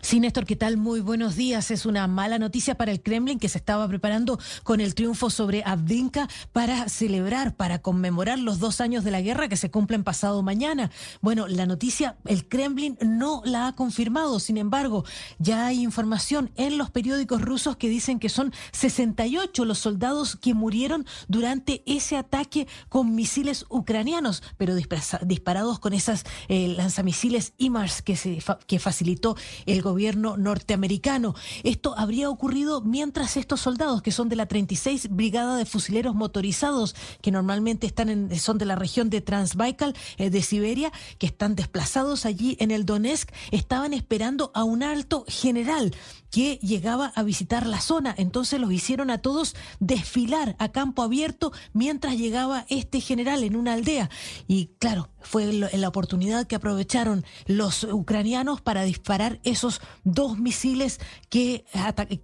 Sí, 0.00 0.20
Néstor, 0.20 0.46
¿qué 0.46 0.56
tal? 0.56 0.76
Muy 0.76 1.00
buenos 1.00 1.36
días. 1.36 1.70
Es 1.70 1.86
una 1.86 2.06
mala 2.06 2.38
noticia 2.38 2.76
para 2.76 2.92
el 2.92 3.02
Kremlin 3.02 3.38
que 3.38 3.48
se 3.48 3.58
estaba 3.58 3.88
preparando 3.88 4.38
con 4.62 4.80
el 4.80 4.94
triunfo 4.94 5.30
sobre 5.30 5.62
Avdinka 5.64 6.28
para 6.52 6.88
celebrar, 6.88 7.56
para 7.56 7.80
conmemorar 7.80 8.38
los 8.38 8.58
dos 8.58 8.80
años 8.80 9.04
de 9.04 9.10
la 9.10 9.20
guerra 9.20 9.48
que 9.48 9.56
se 9.56 9.70
cumplen 9.70 10.04
pasado 10.04 10.42
mañana. 10.42 10.90
Bueno, 11.20 11.48
la 11.48 11.66
noticia, 11.66 12.16
el 12.24 12.48
Kremlin 12.48 12.98
no 13.00 13.42
la 13.44 13.68
ha 13.68 13.74
confirmado. 13.74 14.38
Sin 14.38 14.58
embargo, 14.58 15.04
ya 15.38 15.66
hay 15.66 15.82
información 15.82 16.50
en 16.56 16.78
los 16.78 16.90
periódicos 16.90 17.42
rusos 17.42 17.76
que 17.76 17.88
dicen 17.88 18.18
que 18.18 18.28
son 18.28 18.52
68 18.72 19.64
los 19.64 19.78
soldados 19.78 20.36
que 20.36 20.54
murieron 20.54 21.06
durante 21.28 21.82
ese 21.86 22.16
ataque 22.16 22.68
con 22.88 23.14
misiles 23.14 23.66
ucranianos, 23.68 24.42
pero 24.56 24.74
disparados 24.74 25.78
con 25.78 25.92
esas 25.92 26.24
eh, 26.48 26.68
lanzamisiles 26.76 27.54
IMARS 27.58 28.02
que, 28.02 28.16
se, 28.16 28.38
que 28.66 28.78
facilitó 28.78 29.36
el 29.66 29.75
el 29.76 29.82
gobierno 29.82 30.36
norteamericano. 30.36 31.34
Esto 31.62 31.94
habría 31.96 32.30
ocurrido 32.30 32.80
mientras 32.80 33.36
estos 33.36 33.60
soldados, 33.60 34.02
que 34.02 34.12
son 34.12 34.28
de 34.28 34.36
la 34.36 34.46
36 34.46 35.08
Brigada 35.10 35.56
de 35.56 35.66
Fusileros 35.66 36.14
Motorizados, 36.14 36.96
que 37.20 37.30
normalmente 37.30 37.86
están 37.86 38.08
en, 38.08 38.38
son 38.38 38.58
de 38.58 38.64
la 38.64 38.76
región 38.76 39.10
de 39.10 39.20
Transbaikal, 39.20 39.94
eh, 40.18 40.30
de 40.30 40.42
Siberia, 40.42 40.92
que 41.18 41.26
están 41.26 41.54
desplazados 41.54 42.26
allí 42.26 42.56
en 42.60 42.70
el 42.70 42.86
Donetsk, 42.86 43.30
estaban 43.50 43.92
esperando 43.92 44.50
a 44.54 44.64
un 44.64 44.82
alto 44.82 45.24
general 45.28 45.94
que 46.30 46.58
llegaba 46.62 47.12
a 47.14 47.22
visitar 47.22 47.66
la 47.66 47.80
zona. 47.80 48.14
Entonces 48.18 48.60
los 48.60 48.72
hicieron 48.72 49.10
a 49.10 49.18
todos 49.18 49.56
desfilar 49.80 50.56
a 50.58 50.70
campo 50.70 51.02
abierto 51.02 51.52
mientras 51.72 52.16
llegaba 52.18 52.66
este 52.68 53.00
general 53.00 53.42
en 53.44 53.56
una 53.56 53.74
aldea. 53.74 54.10
Y 54.46 54.66
claro, 54.78 55.08
fue 55.26 55.52
la 55.52 55.88
oportunidad 55.88 56.46
que 56.46 56.54
aprovecharon 56.54 57.24
los 57.46 57.84
ucranianos 57.84 58.60
para 58.60 58.84
disparar 58.84 59.40
esos 59.42 59.80
dos 60.04 60.38
misiles 60.38 61.00
que, 61.28 61.64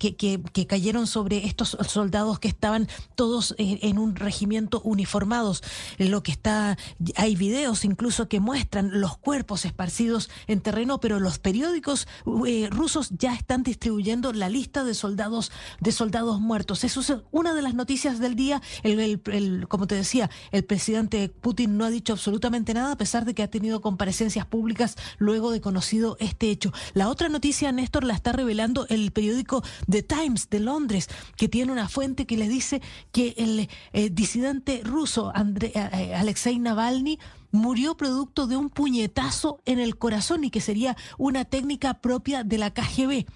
que, 0.08 0.66
cayeron 0.66 1.06
sobre 1.06 1.46
estos 1.46 1.76
soldados 1.86 2.38
que 2.38 2.48
estaban 2.48 2.88
todos 3.14 3.54
en, 3.58 3.98
un 3.98 4.14
regimiento 4.14 4.80
uniformados. 4.82 5.62
Lo 5.98 6.22
que 6.22 6.32
está, 6.32 6.78
hay 7.16 7.34
videos 7.36 7.84
incluso 7.84 8.28
que 8.28 8.40
muestran 8.40 9.00
los 9.00 9.18
cuerpos 9.18 9.64
esparcidos 9.64 10.30
en 10.46 10.60
terreno, 10.60 11.00
pero 11.00 11.18
los 11.18 11.38
periódicos 11.38 12.06
eh, 12.46 12.68
rusos 12.70 13.10
ya 13.18 13.34
están 13.34 13.64
distribuyendo 13.64 14.32
la 14.32 14.48
lista 14.48 14.84
de 14.84 14.94
soldados, 14.94 15.50
de 15.80 15.92
soldados 15.92 16.40
muertos. 16.40 16.84
Eso 16.84 17.00
es 17.00 17.12
una 17.32 17.52
de 17.54 17.62
las 17.62 17.74
noticias 17.74 18.20
del 18.20 18.36
día. 18.36 18.62
el, 18.84 19.66
como 19.68 19.86
te 19.86 19.96
decía, 19.96 20.30
el 20.52 20.64
presidente 20.64 21.28
Putin 21.28 21.76
no 21.76 21.84
ha 21.84 21.90
dicho 21.90 22.12
absolutamente 22.12 22.72
nada 22.74 22.91
a 22.92 22.96
pesar 22.96 23.24
de 23.24 23.34
que 23.34 23.42
ha 23.42 23.50
tenido 23.50 23.80
comparecencias 23.80 24.46
públicas 24.46 24.96
luego 25.18 25.50
de 25.50 25.60
conocido 25.60 26.16
este 26.20 26.50
hecho. 26.50 26.72
La 26.94 27.08
otra 27.08 27.28
noticia, 27.28 27.72
Néstor, 27.72 28.04
la 28.04 28.14
está 28.14 28.32
revelando 28.32 28.86
el 28.88 29.10
periódico 29.10 29.62
The 29.90 30.02
Times 30.02 30.48
de 30.50 30.60
Londres, 30.60 31.08
que 31.36 31.48
tiene 31.48 31.72
una 31.72 31.88
fuente 31.88 32.26
que 32.26 32.36
le 32.36 32.48
dice 32.48 32.82
que 33.10 33.34
el 33.36 33.68
eh, 33.92 34.10
disidente 34.10 34.82
ruso 34.84 35.32
eh, 35.34 35.72
eh, 35.74 36.14
Alexei 36.14 36.58
Navalny 36.58 37.18
murió 37.52 37.96
producto 37.96 38.46
de 38.46 38.56
un 38.56 38.70
puñetazo 38.70 39.60
en 39.66 39.78
el 39.78 39.96
corazón 39.96 40.44
y 40.44 40.50
que 40.50 40.60
sería 40.60 40.96
una 41.18 41.44
técnica 41.44 41.94
propia 41.94 42.44
de 42.44 42.58
la 42.58 42.72
KGB. 42.72 43.26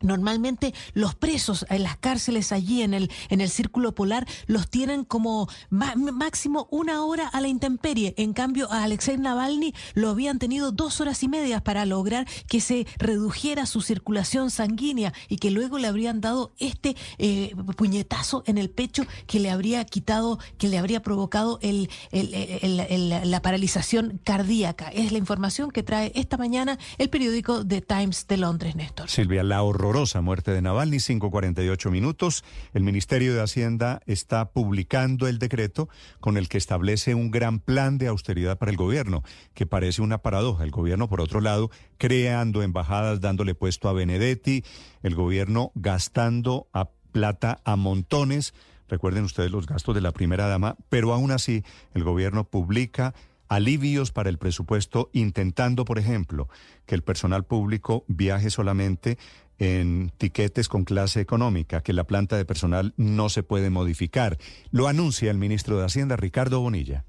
Normalmente 0.00 0.74
los 0.94 1.14
presos 1.14 1.66
en 1.68 1.82
las 1.82 1.96
cárceles 1.96 2.52
allí 2.52 2.82
en 2.82 2.94
el, 2.94 3.10
en 3.28 3.40
el 3.40 3.50
círculo 3.50 3.94
polar 3.94 4.26
los 4.46 4.68
tienen 4.68 5.04
como 5.04 5.48
máximo 5.68 6.68
una 6.70 7.04
hora 7.04 7.28
a 7.28 7.40
la 7.40 7.48
intemperie. 7.48 8.14
En 8.16 8.32
cambio, 8.32 8.70
a 8.72 8.84
Alexei 8.84 9.18
Navalny 9.18 9.74
lo 9.94 10.10
habían 10.10 10.38
tenido 10.38 10.72
dos 10.72 11.00
horas 11.00 11.22
y 11.22 11.28
media 11.28 11.62
para 11.62 11.84
lograr 11.84 12.26
que 12.48 12.60
se 12.60 12.86
redujera 12.98 13.66
su 13.66 13.82
circulación 13.82 14.50
sanguínea 14.50 15.12
y 15.28 15.36
que 15.36 15.50
luego 15.50 15.78
le 15.78 15.88
habrían 15.88 16.20
dado 16.20 16.52
este 16.58 16.96
eh, 17.18 17.54
puñetazo 17.76 18.42
en 18.46 18.58
el 18.58 18.70
pecho 18.70 19.04
que 19.26 19.40
le 19.40 19.50
habría 19.50 19.84
quitado, 19.84 20.38
que 20.58 20.68
le 20.68 20.78
habría 20.78 21.02
provocado 21.02 21.58
el, 21.62 21.90
la 22.12 23.42
paralización 23.42 24.20
cardíaca. 24.24 24.88
Es 24.88 25.12
la 25.12 25.18
información 25.18 25.70
que 25.70 25.82
trae 25.82 26.12
esta 26.14 26.36
mañana 26.36 26.78
el 26.98 27.10
periódico 27.10 27.66
The 27.66 27.80
Times 27.82 28.26
de 28.26 28.36
Londres, 28.36 28.76
Néstor. 28.76 29.08
Silvia, 29.10 29.42
la 29.42 29.62
horrorosa 29.90 30.20
muerte 30.20 30.52
de 30.52 30.62
Navalny, 30.62 30.98
5.48 30.98 31.90
minutos. 31.90 32.44
El 32.74 32.84
Ministerio 32.84 33.34
de 33.34 33.42
Hacienda 33.42 34.00
está 34.06 34.52
publicando 34.52 35.26
el 35.26 35.40
decreto 35.40 35.88
con 36.20 36.36
el 36.36 36.48
que 36.48 36.58
establece 36.58 37.16
un 37.16 37.32
gran 37.32 37.58
plan 37.58 37.98
de 37.98 38.06
austeridad 38.06 38.56
para 38.56 38.70
el 38.70 38.76
gobierno, 38.76 39.24
que 39.52 39.66
parece 39.66 40.00
una 40.00 40.18
paradoja. 40.18 40.62
El 40.62 40.70
gobierno, 40.70 41.08
por 41.08 41.20
otro 41.20 41.40
lado, 41.40 41.72
creando 41.98 42.62
embajadas, 42.62 43.20
dándole 43.20 43.56
puesto 43.56 43.88
a 43.88 43.92
Benedetti, 43.92 44.64
el 45.02 45.16
gobierno 45.16 45.72
gastando 45.74 46.68
a 46.72 46.90
plata 47.10 47.60
a 47.64 47.74
montones. 47.74 48.54
Recuerden 48.86 49.24
ustedes 49.24 49.50
los 49.50 49.66
gastos 49.66 49.96
de 49.96 50.02
la 50.02 50.12
primera 50.12 50.46
dama, 50.46 50.76
pero 50.88 51.12
aún 51.12 51.32
así 51.32 51.64
el 51.94 52.04
gobierno 52.04 52.44
publica 52.44 53.12
alivios 53.48 54.12
para 54.12 54.30
el 54.30 54.38
presupuesto, 54.38 55.10
intentando, 55.12 55.84
por 55.84 55.98
ejemplo, 55.98 56.48
que 56.86 56.94
el 56.94 57.02
personal 57.02 57.44
público 57.44 58.04
viaje 58.06 58.48
solamente 58.50 59.18
en 59.60 60.10
tiquetes 60.16 60.68
con 60.68 60.84
clase 60.84 61.20
económica, 61.20 61.82
que 61.82 61.92
la 61.92 62.04
planta 62.04 62.36
de 62.36 62.44
personal 62.44 62.94
no 62.96 63.28
se 63.28 63.42
puede 63.42 63.70
modificar. 63.70 64.38
Lo 64.72 64.88
anuncia 64.88 65.30
el 65.30 65.38
ministro 65.38 65.78
de 65.78 65.84
Hacienda, 65.84 66.16
Ricardo 66.16 66.60
Bonilla. 66.60 67.04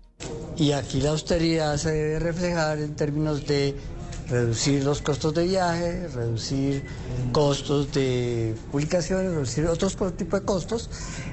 Y 0.57 0.73
aquí 0.73 1.02
la 1.02 1.11
austeridad 1.11 1.78
se 1.78 1.91
debe 1.91 2.19
reflejar 2.19 2.80
en 2.80 2.95
términos 2.95 3.48
de 3.48 3.73
reducir 4.32 4.84
los 4.84 5.02
costos 5.02 5.34
de 5.34 5.44
viaje, 5.45 6.08
reducir 6.08 6.84
costos 7.32 7.91
de 7.91 8.56
publicaciones, 8.72 9.32
reducir 9.32 9.68
otros 9.68 9.95
tipos 10.16 10.40
de 10.40 10.45
costos 10.45 10.90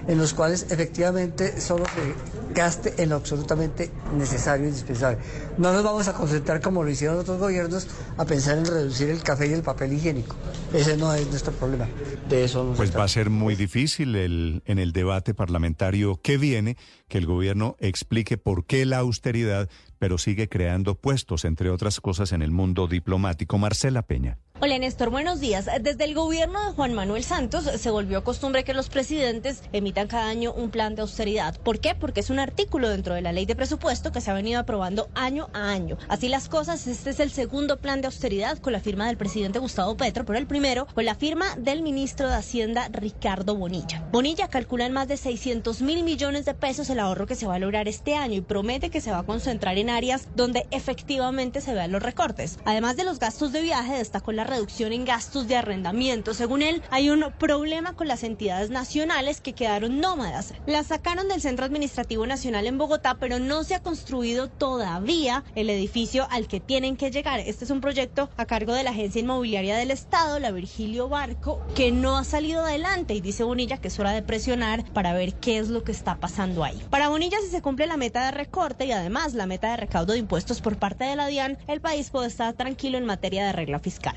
en 0.08 0.18
los 0.18 0.34
cuales 0.34 0.66
efectivamente 0.70 1.60
solo 1.60 1.84
se 1.86 2.52
gaste 2.54 3.02
en 3.02 3.10
lo 3.10 3.16
absolutamente 3.16 3.90
necesario 4.16 4.66
e 4.66 4.68
indispensable. 4.68 5.18
No 5.56 5.72
nos 5.72 5.84
vamos 5.84 6.08
a 6.08 6.12
concentrar 6.12 6.60
como 6.60 6.82
lo 6.82 6.90
hicieron 6.90 7.18
otros 7.18 7.38
gobiernos 7.38 7.86
a 8.16 8.24
pensar 8.24 8.58
en 8.58 8.66
reducir 8.66 9.10
el 9.10 9.22
café 9.22 9.46
y 9.46 9.52
el 9.52 9.62
papel 9.62 9.92
higiénico. 9.92 10.36
Ese 10.74 10.96
no 10.96 11.14
es 11.14 11.26
nuestro 11.28 11.52
problema. 11.52 11.88
De 12.28 12.44
eso 12.44 12.74
Pues 12.76 12.94
va 12.96 13.04
a 13.04 13.08
ser 13.08 13.30
muy 13.30 13.54
difícil 13.54 14.16
el, 14.16 14.62
en 14.66 14.78
el 14.78 14.92
debate 14.92 15.34
parlamentario 15.34 16.20
que 16.20 16.36
viene 16.36 16.76
que 17.08 17.18
el 17.18 17.26
gobierno 17.26 17.76
explique 17.78 18.36
por 18.36 18.66
qué 18.66 18.84
la 18.84 18.98
austeridad 18.98 19.68
pero 19.98 20.18
sigue 20.18 20.48
creando 20.48 20.94
puestos, 20.94 21.44
entre 21.44 21.70
otras 21.70 22.00
cosas, 22.00 22.32
en 22.32 22.42
el 22.42 22.50
mundo 22.50 22.86
diplomático. 22.86 23.58
Marcela 23.58 24.02
Peña. 24.02 24.38
Hola 24.60 24.76
Néstor, 24.76 25.10
buenos 25.10 25.38
días. 25.38 25.68
Desde 25.82 26.02
el 26.02 26.14
gobierno 26.14 26.60
de 26.60 26.72
Juan 26.72 26.92
Manuel 26.92 27.22
Santos 27.22 27.62
se 27.62 27.90
volvió 27.92 28.24
costumbre 28.24 28.64
que 28.64 28.74
los 28.74 28.88
presidentes 28.88 29.62
emitan 29.72 30.08
cada 30.08 30.26
año 30.26 30.52
un 30.52 30.70
plan 30.70 30.96
de 30.96 31.02
austeridad. 31.02 31.56
¿Por 31.60 31.78
qué? 31.78 31.94
Porque 31.94 32.18
es 32.18 32.28
un 32.28 32.40
artículo 32.40 32.88
dentro 32.88 33.14
de 33.14 33.22
la 33.22 33.30
ley 33.30 33.46
de 33.46 33.54
presupuesto 33.54 34.10
que 34.10 34.20
se 34.20 34.32
ha 34.32 34.34
venido 34.34 34.58
aprobando 34.58 35.10
año 35.14 35.48
a 35.52 35.70
año. 35.70 35.96
Así 36.08 36.28
las 36.28 36.48
cosas, 36.48 36.88
este 36.88 37.10
es 37.10 37.20
el 37.20 37.30
segundo 37.30 37.76
plan 37.76 38.00
de 38.00 38.08
austeridad 38.08 38.58
con 38.58 38.72
la 38.72 38.80
firma 38.80 39.06
del 39.06 39.16
presidente 39.16 39.60
Gustavo 39.60 39.96
Petro, 39.96 40.24
pero 40.24 40.40
el 40.40 40.48
primero 40.48 40.88
con 40.92 41.04
la 41.04 41.14
firma 41.14 41.54
del 41.56 41.82
ministro 41.82 42.28
de 42.28 42.34
Hacienda 42.34 42.88
Ricardo 42.90 43.54
Bonilla. 43.54 44.08
Bonilla 44.10 44.48
calcula 44.48 44.86
en 44.86 44.92
más 44.92 45.06
de 45.06 45.18
600 45.18 45.82
mil 45.82 46.02
millones 46.02 46.46
de 46.46 46.54
pesos 46.54 46.90
el 46.90 46.98
ahorro 46.98 47.28
que 47.28 47.36
se 47.36 47.46
va 47.46 47.54
a 47.54 47.60
lograr 47.60 47.86
este 47.86 48.16
año 48.16 48.34
y 48.34 48.40
promete 48.40 48.90
que 48.90 49.00
se 49.00 49.12
va 49.12 49.18
a 49.18 49.26
concentrar 49.26 49.78
en 49.78 49.88
áreas 49.88 50.26
donde 50.34 50.66
efectivamente 50.72 51.60
se 51.60 51.74
vean 51.74 51.92
los 51.92 52.02
recortes. 52.02 52.58
Además 52.64 52.96
de 52.96 53.04
los 53.04 53.20
gastos 53.20 53.52
de 53.52 53.62
viaje, 53.62 53.98
destacó 53.98 54.32
la 54.32 54.47
reducción 54.48 54.92
en 54.92 55.04
gastos 55.04 55.46
de 55.46 55.56
arrendamiento. 55.56 56.34
Según 56.34 56.62
él, 56.62 56.82
hay 56.90 57.10
un 57.10 57.24
problema 57.38 57.94
con 57.94 58.08
las 58.08 58.24
entidades 58.24 58.70
nacionales 58.70 59.40
que 59.40 59.52
quedaron 59.52 60.00
nómadas. 60.00 60.54
Las 60.66 60.88
sacaron 60.88 61.28
del 61.28 61.40
Centro 61.40 61.64
Administrativo 61.64 62.26
Nacional 62.26 62.66
en 62.66 62.78
Bogotá, 62.78 63.16
pero 63.20 63.38
no 63.38 63.62
se 63.64 63.74
ha 63.74 63.82
construido 63.82 64.48
todavía 64.48 65.44
el 65.54 65.70
edificio 65.70 66.26
al 66.30 66.48
que 66.48 66.60
tienen 66.60 66.96
que 66.96 67.10
llegar. 67.10 67.40
Este 67.40 67.64
es 67.64 67.70
un 67.70 67.80
proyecto 67.80 68.30
a 68.36 68.46
cargo 68.46 68.72
de 68.72 68.82
la 68.82 68.90
Agencia 68.90 69.20
Inmobiliaria 69.20 69.76
del 69.76 69.90
Estado, 69.90 70.38
la 70.38 70.50
Virgilio 70.50 71.08
Barco, 71.08 71.60
que 71.74 71.92
no 71.92 72.16
ha 72.16 72.24
salido 72.24 72.64
adelante 72.64 73.14
y 73.14 73.20
dice 73.20 73.44
Bonilla 73.44 73.78
que 73.78 73.88
es 73.88 73.98
hora 73.98 74.12
de 74.12 74.22
presionar 74.22 74.84
para 74.92 75.12
ver 75.12 75.34
qué 75.34 75.58
es 75.58 75.68
lo 75.68 75.84
que 75.84 75.92
está 75.92 76.16
pasando 76.16 76.64
ahí. 76.64 76.82
Para 76.90 77.08
Bonilla, 77.08 77.38
si 77.42 77.50
se 77.50 77.62
cumple 77.62 77.86
la 77.86 77.96
meta 77.96 78.24
de 78.24 78.30
recorte 78.30 78.86
y 78.86 78.92
además 78.92 79.34
la 79.34 79.46
meta 79.46 79.70
de 79.70 79.76
recaudo 79.76 80.12
de 80.14 80.18
impuestos 80.18 80.60
por 80.60 80.78
parte 80.78 81.04
de 81.04 81.16
la 81.16 81.26
DIAN, 81.26 81.58
el 81.66 81.80
país 81.80 82.10
puede 82.10 82.28
estar 82.28 82.54
tranquilo 82.54 82.98
en 82.98 83.04
materia 83.04 83.46
de 83.46 83.52
regla 83.52 83.78
fiscal. 83.78 84.16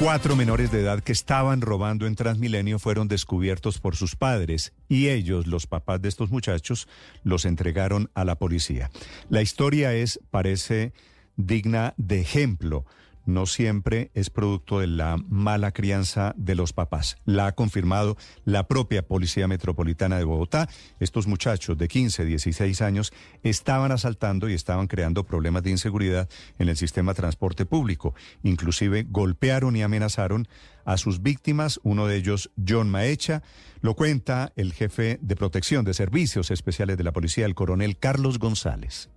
Cuatro 0.00 0.34
menores 0.34 0.72
de 0.72 0.80
edad 0.80 1.00
que 1.00 1.12
estaban 1.12 1.60
robando 1.60 2.06
en 2.06 2.16
Transmilenio 2.16 2.78
fueron 2.80 3.06
descubiertos 3.06 3.78
por 3.78 3.94
sus 3.94 4.16
padres 4.16 4.72
y 4.88 5.08
ellos, 5.08 5.46
los 5.46 5.66
papás 5.66 6.02
de 6.02 6.08
estos 6.08 6.30
muchachos, 6.30 6.88
los 7.22 7.44
entregaron 7.44 8.10
a 8.14 8.24
la 8.24 8.34
policía. 8.34 8.90
La 9.28 9.40
historia 9.40 9.94
es, 9.94 10.20
parece, 10.30 10.92
digna 11.36 11.94
de 11.96 12.20
ejemplo 12.20 12.84
no 13.26 13.46
siempre 13.46 14.10
es 14.14 14.30
producto 14.30 14.80
de 14.80 14.86
la 14.86 15.16
mala 15.28 15.72
crianza 15.72 16.34
de 16.36 16.54
los 16.54 16.72
papás. 16.72 17.16
La 17.24 17.46
ha 17.46 17.52
confirmado 17.52 18.16
la 18.44 18.66
propia 18.66 19.06
Policía 19.06 19.48
Metropolitana 19.48 20.18
de 20.18 20.24
Bogotá. 20.24 20.68
Estos 21.00 21.26
muchachos 21.26 21.78
de 21.78 21.88
15, 21.88 22.24
16 22.24 22.82
años 22.82 23.12
estaban 23.42 23.92
asaltando 23.92 24.48
y 24.48 24.54
estaban 24.54 24.86
creando 24.86 25.24
problemas 25.24 25.62
de 25.62 25.70
inseguridad 25.70 26.28
en 26.58 26.68
el 26.68 26.76
sistema 26.76 27.12
de 27.12 27.16
transporte 27.16 27.66
público. 27.66 28.14
Inclusive 28.42 29.06
golpearon 29.08 29.76
y 29.76 29.82
amenazaron 29.82 30.48
a 30.84 30.96
sus 30.96 31.22
víctimas, 31.22 31.80
uno 31.82 32.06
de 32.06 32.16
ellos 32.16 32.50
John 32.66 32.90
Maecha. 32.90 33.42
Lo 33.80 33.94
cuenta 33.94 34.52
el 34.56 34.72
jefe 34.72 35.18
de 35.22 35.36
protección 35.36 35.84
de 35.84 35.94
servicios 35.94 36.50
especiales 36.50 36.96
de 36.96 37.04
la 37.04 37.12
policía, 37.12 37.46
el 37.46 37.54
coronel 37.54 37.98
Carlos 37.98 38.38
González. 38.38 39.10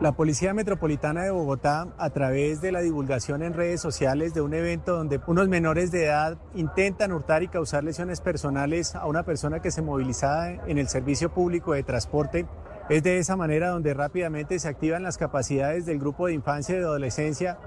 La 0.00 0.12
Policía 0.12 0.54
Metropolitana 0.54 1.24
de 1.24 1.30
Bogotá, 1.30 1.88
a 1.98 2.08
través 2.08 2.62
de 2.62 2.72
la 2.72 2.80
divulgación 2.80 3.42
en 3.42 3.52
redes 3.52 3.82
sociales 3.82 4.32
de 4.32 4.40
un 4.40 4.54
evento 4.54 4.96
donde 4.96 5.20
unos 5.26 5.46
menores 5.48 5.90
de 5.92 6.06
edad 6.06 6.38
intentan 6.54 7.12
hurtar 7.12 7.42
y 7.42 7.48
causar 7.48 7.84
lesiones 7.84 8.22
personales 8.22 8.94
a 8.94 9.04
una 9.04 9.24
persona 9.24 9.60
que 9.60 9.70
se 9.70 9.82
movilizaba 9.82 10.52
en 10.52 10.78
el 10.78 10.88
servicio 10.88 11.34
público 11.34 11.74
de 11.74 11.82
transporte, 11.82 12.46
es 12.88 13.02
de 13.02 13.18
esa 13.18 13.36
manera 13.36 13.68
donde 13.68 13.92
rápidamente 13.92 14.58
se 14.58 14.68
activan 14.68 15.02
las 15.02 15.18
capacidades 15.18 15.84
del 15.84 15.98
grupo 15.98 16.28
de 16.28 16.32
infancia 16.32 16.76
y 16.76 16.78
de 16.78 16.84
adolescencia 16.84 17.58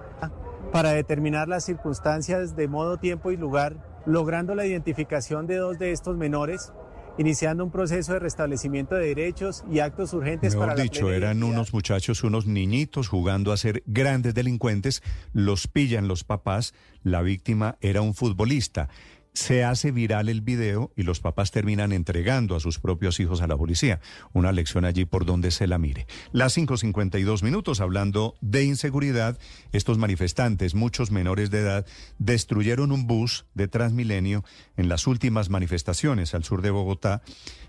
para 0.72 0.90
determinar 0.90 1.48
las 1.48 1.64
circunstancias 1.64 2.56
de 2.56 2.68
modo, 2.68 2.98
tiempo 2.98 3.30
y 3.30 3.38
lugar, 3.38 3.76
logrando 4.08 4.56
la 4.56 4.66
identificación 4.66 5.46
de 5.46 5.58
dos 5.58 5.78
de 5.78 5.92
estos 5.92 6.18
menores 6.18 6.74
iniciando 7.18 7.64
un 7.64 7.72
proceso 7.72 8.14
de 8.14 8.20
restablecimiento 8.20 8.96
de 8.96 9.08
derechos 9.08 9.64
y 9.72 9.80
actos 9.80 10.14
urgentes 10.14 10.54
Mejor 10.54 10.70
para 10.70 10.82
dicho, 10.82 11.12
eran 11.12 11.44
unos 11.44 11.74
muchachos, 11.74 12.24
unos 12.24 12.46
niñitos 12.46 13.08
jugando 13.08 13.52
a 13.52 13.58
ser 13.58 13.84
grandes 13.86 14.34
delincuentes, 14.34 15.04
los 15.34 15.68
pillan 15.68 16.08
los 16.08 16.24
papás, 16.24 16.74
la 17.04 17.22
víctima 17.22 17.78
era 17.82 18.02
un 18.02 18.14
futbolista. 18.14 18.90
Se 19.34 19.64
hace 19.64 19.92
viral 19.92 20.30
el 20.30 20.42
video 20.42 20.92
y 20.96 21.04
los 21.04 21.20
papás 21.20 21.50
terminan 21.50 21.92
entregando 21.92 22.56
a 22.56 22.60
sus 22.60 22.80
propios 22.80 23.20
hijos 23.20 23.42
a 23.42 23.48
la 23.48 23.58
policía. 23.58 24.00
Una 24.32 24.52
lección 24.52 24.86
allí 24.86 25.06
por 25.06 25.26
donde 25.26 25.50
se 25.50 25.66
la 25.66 25.80
mire. 25.80 26.06
Las 26.32 26.56
5.52 26.56 27.42
minutos 27.42 27.82
hablando 27.82 28.36
de 28.42 28.64
inseguridad, 28.64 29.40
estos 29.72 29.98
manifestantes, 29.98 30.76
muchos 30.76 31.10
menores 31.10 31.50
de 31.50 31.60
edad, 31.60 31.86
destruyeron 32.20 32.92
un 32.92 33.08
bus 33.08 33.46
de 33.56 33.68
Transmilenio 33.68 34.44
en 34.78 34.88
las 34.88 35.08
últimas 35.08 35.50
manifestaciones 35.50 36.36
al 36.36 36.44
sur 36.44 36.62
de 36.62 36.70
Bogotá 36.70 37.24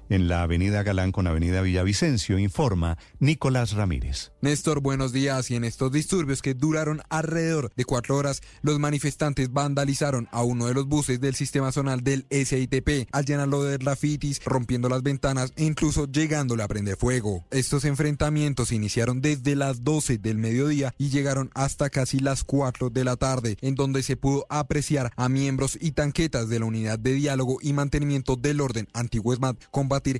en 0.09 0.29
la 0.29 0.43
avenida 0.43 0.83
Galán 0.83 1.13
con 1.13 1.27
avenida 1.27 1.63
Villavicencio, 1.63 2.39
informa 2.39 2.99
Nicolás 3.19 3.73
Ramírez. 3.73 4.33
Néstor, 4.41 4.81
buenos 4.81 5.13
días. 5.13 5.51
Y 5.51 5.57
en 5.57 5.65
estos 5.65 5.93
disturbios 5.93 6.43
que 6.43 6.55
duraron 6.55 7.03
alrededor 7.09 7.73
de 7.77 7.85
cuatro 7.85 8.17
horas, 8.17 8.43
los 8.63 8.79
manifestantes 8.79 9.53
vandalizaron 9.53 10.29
a 10.33 10.43
uno 10.43 10.67
de 10.67 10.75
los 10.75 10.87
buses 10.87 11.21
del 11.21 11.35
sistema 11.35 11.73
zonal 11.73 12.03
del 12.03 12.27
SITP 12.31 13.09
al 13.13 13.25
llenarlo 13.25 13.63
de 13.63 13.79
grafitis, 13.79 14.41
rompiendo 14.45 14.89
las 14.89 15.03
ventanas 15.03 15.53
e 15.57 15.65
incluso 15.65 16.07
llegándole 16.07 16.63
a 16.63 16.69
prender 16.69 16.97
fuego. 16.97 17.45
Estos 17.51 17.85
enfrentamientos 17.85 18.73
iniciaron 18.73 19.21
desde 19.21 19.57
las 19.57 19.85
12 19.85 20.19
del 20.19 20.39
mediodía 20.39 20.95
y 20.99 21.09
llegaron 21.09 21.51
hasta 21.55 21.91
casi 21.91 22.19
las 22.21 22.45
4 22.45 22.91
de 22.91 23.05
la 23.05 23.17
tarde, 23.17 23.57
en 23.61 23.75
donde 23.75 24.03
se 24.03 24.17
pudo 24.17 24.47
apreciar 24.49 25.13
a 25.17 25.29
miembros 25.29 25.79
y 25.81 25.93
tanquetas 25.93 26.49
de 26.49 26.61
la 26.61 26.67
Unidad 26.67 26.99
de 26.99 27.15
Diálogo 27.15 27.59
y 27.61 27.73
Mantenimiento 27.73 28.37
del 28.37 28.61
Orden 28.61 28.89
Antiguo 28.93 29.33
ESMAD 29.33 29.57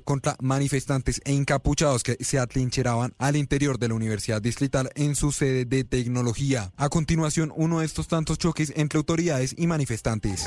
contra 0.03 0.35
manifestantes 0.39 1.21
e 1.25 1.33
encapuchados 1.33 2.03
que 2.03 2.17
se 2.19 2.39
atrincheraban 2.39 3.13
al 3.17 3.35
interior 3.35 3.77
de 3.77 3.89
la 3.89 3.95
Universidad 3.95 4.41
Distrital 4.41 4.89
en 4.95 5.15
su 5.15 5.31
sede 5.31 5.65
de 5.65 5.83
tecnología. 5.83 6.71
A 6.77 6.89
continuación, 6.89 7.51
uno 7.55 7.79
de 7.79 7.85
estos 7.85 8.07
tantos 8.07 8.37
choques 8.37 8.73
entre 8.75 8.97
autoridades 8.97 9.55
y 9.57 9.67
manifestantes. 9.67 10.45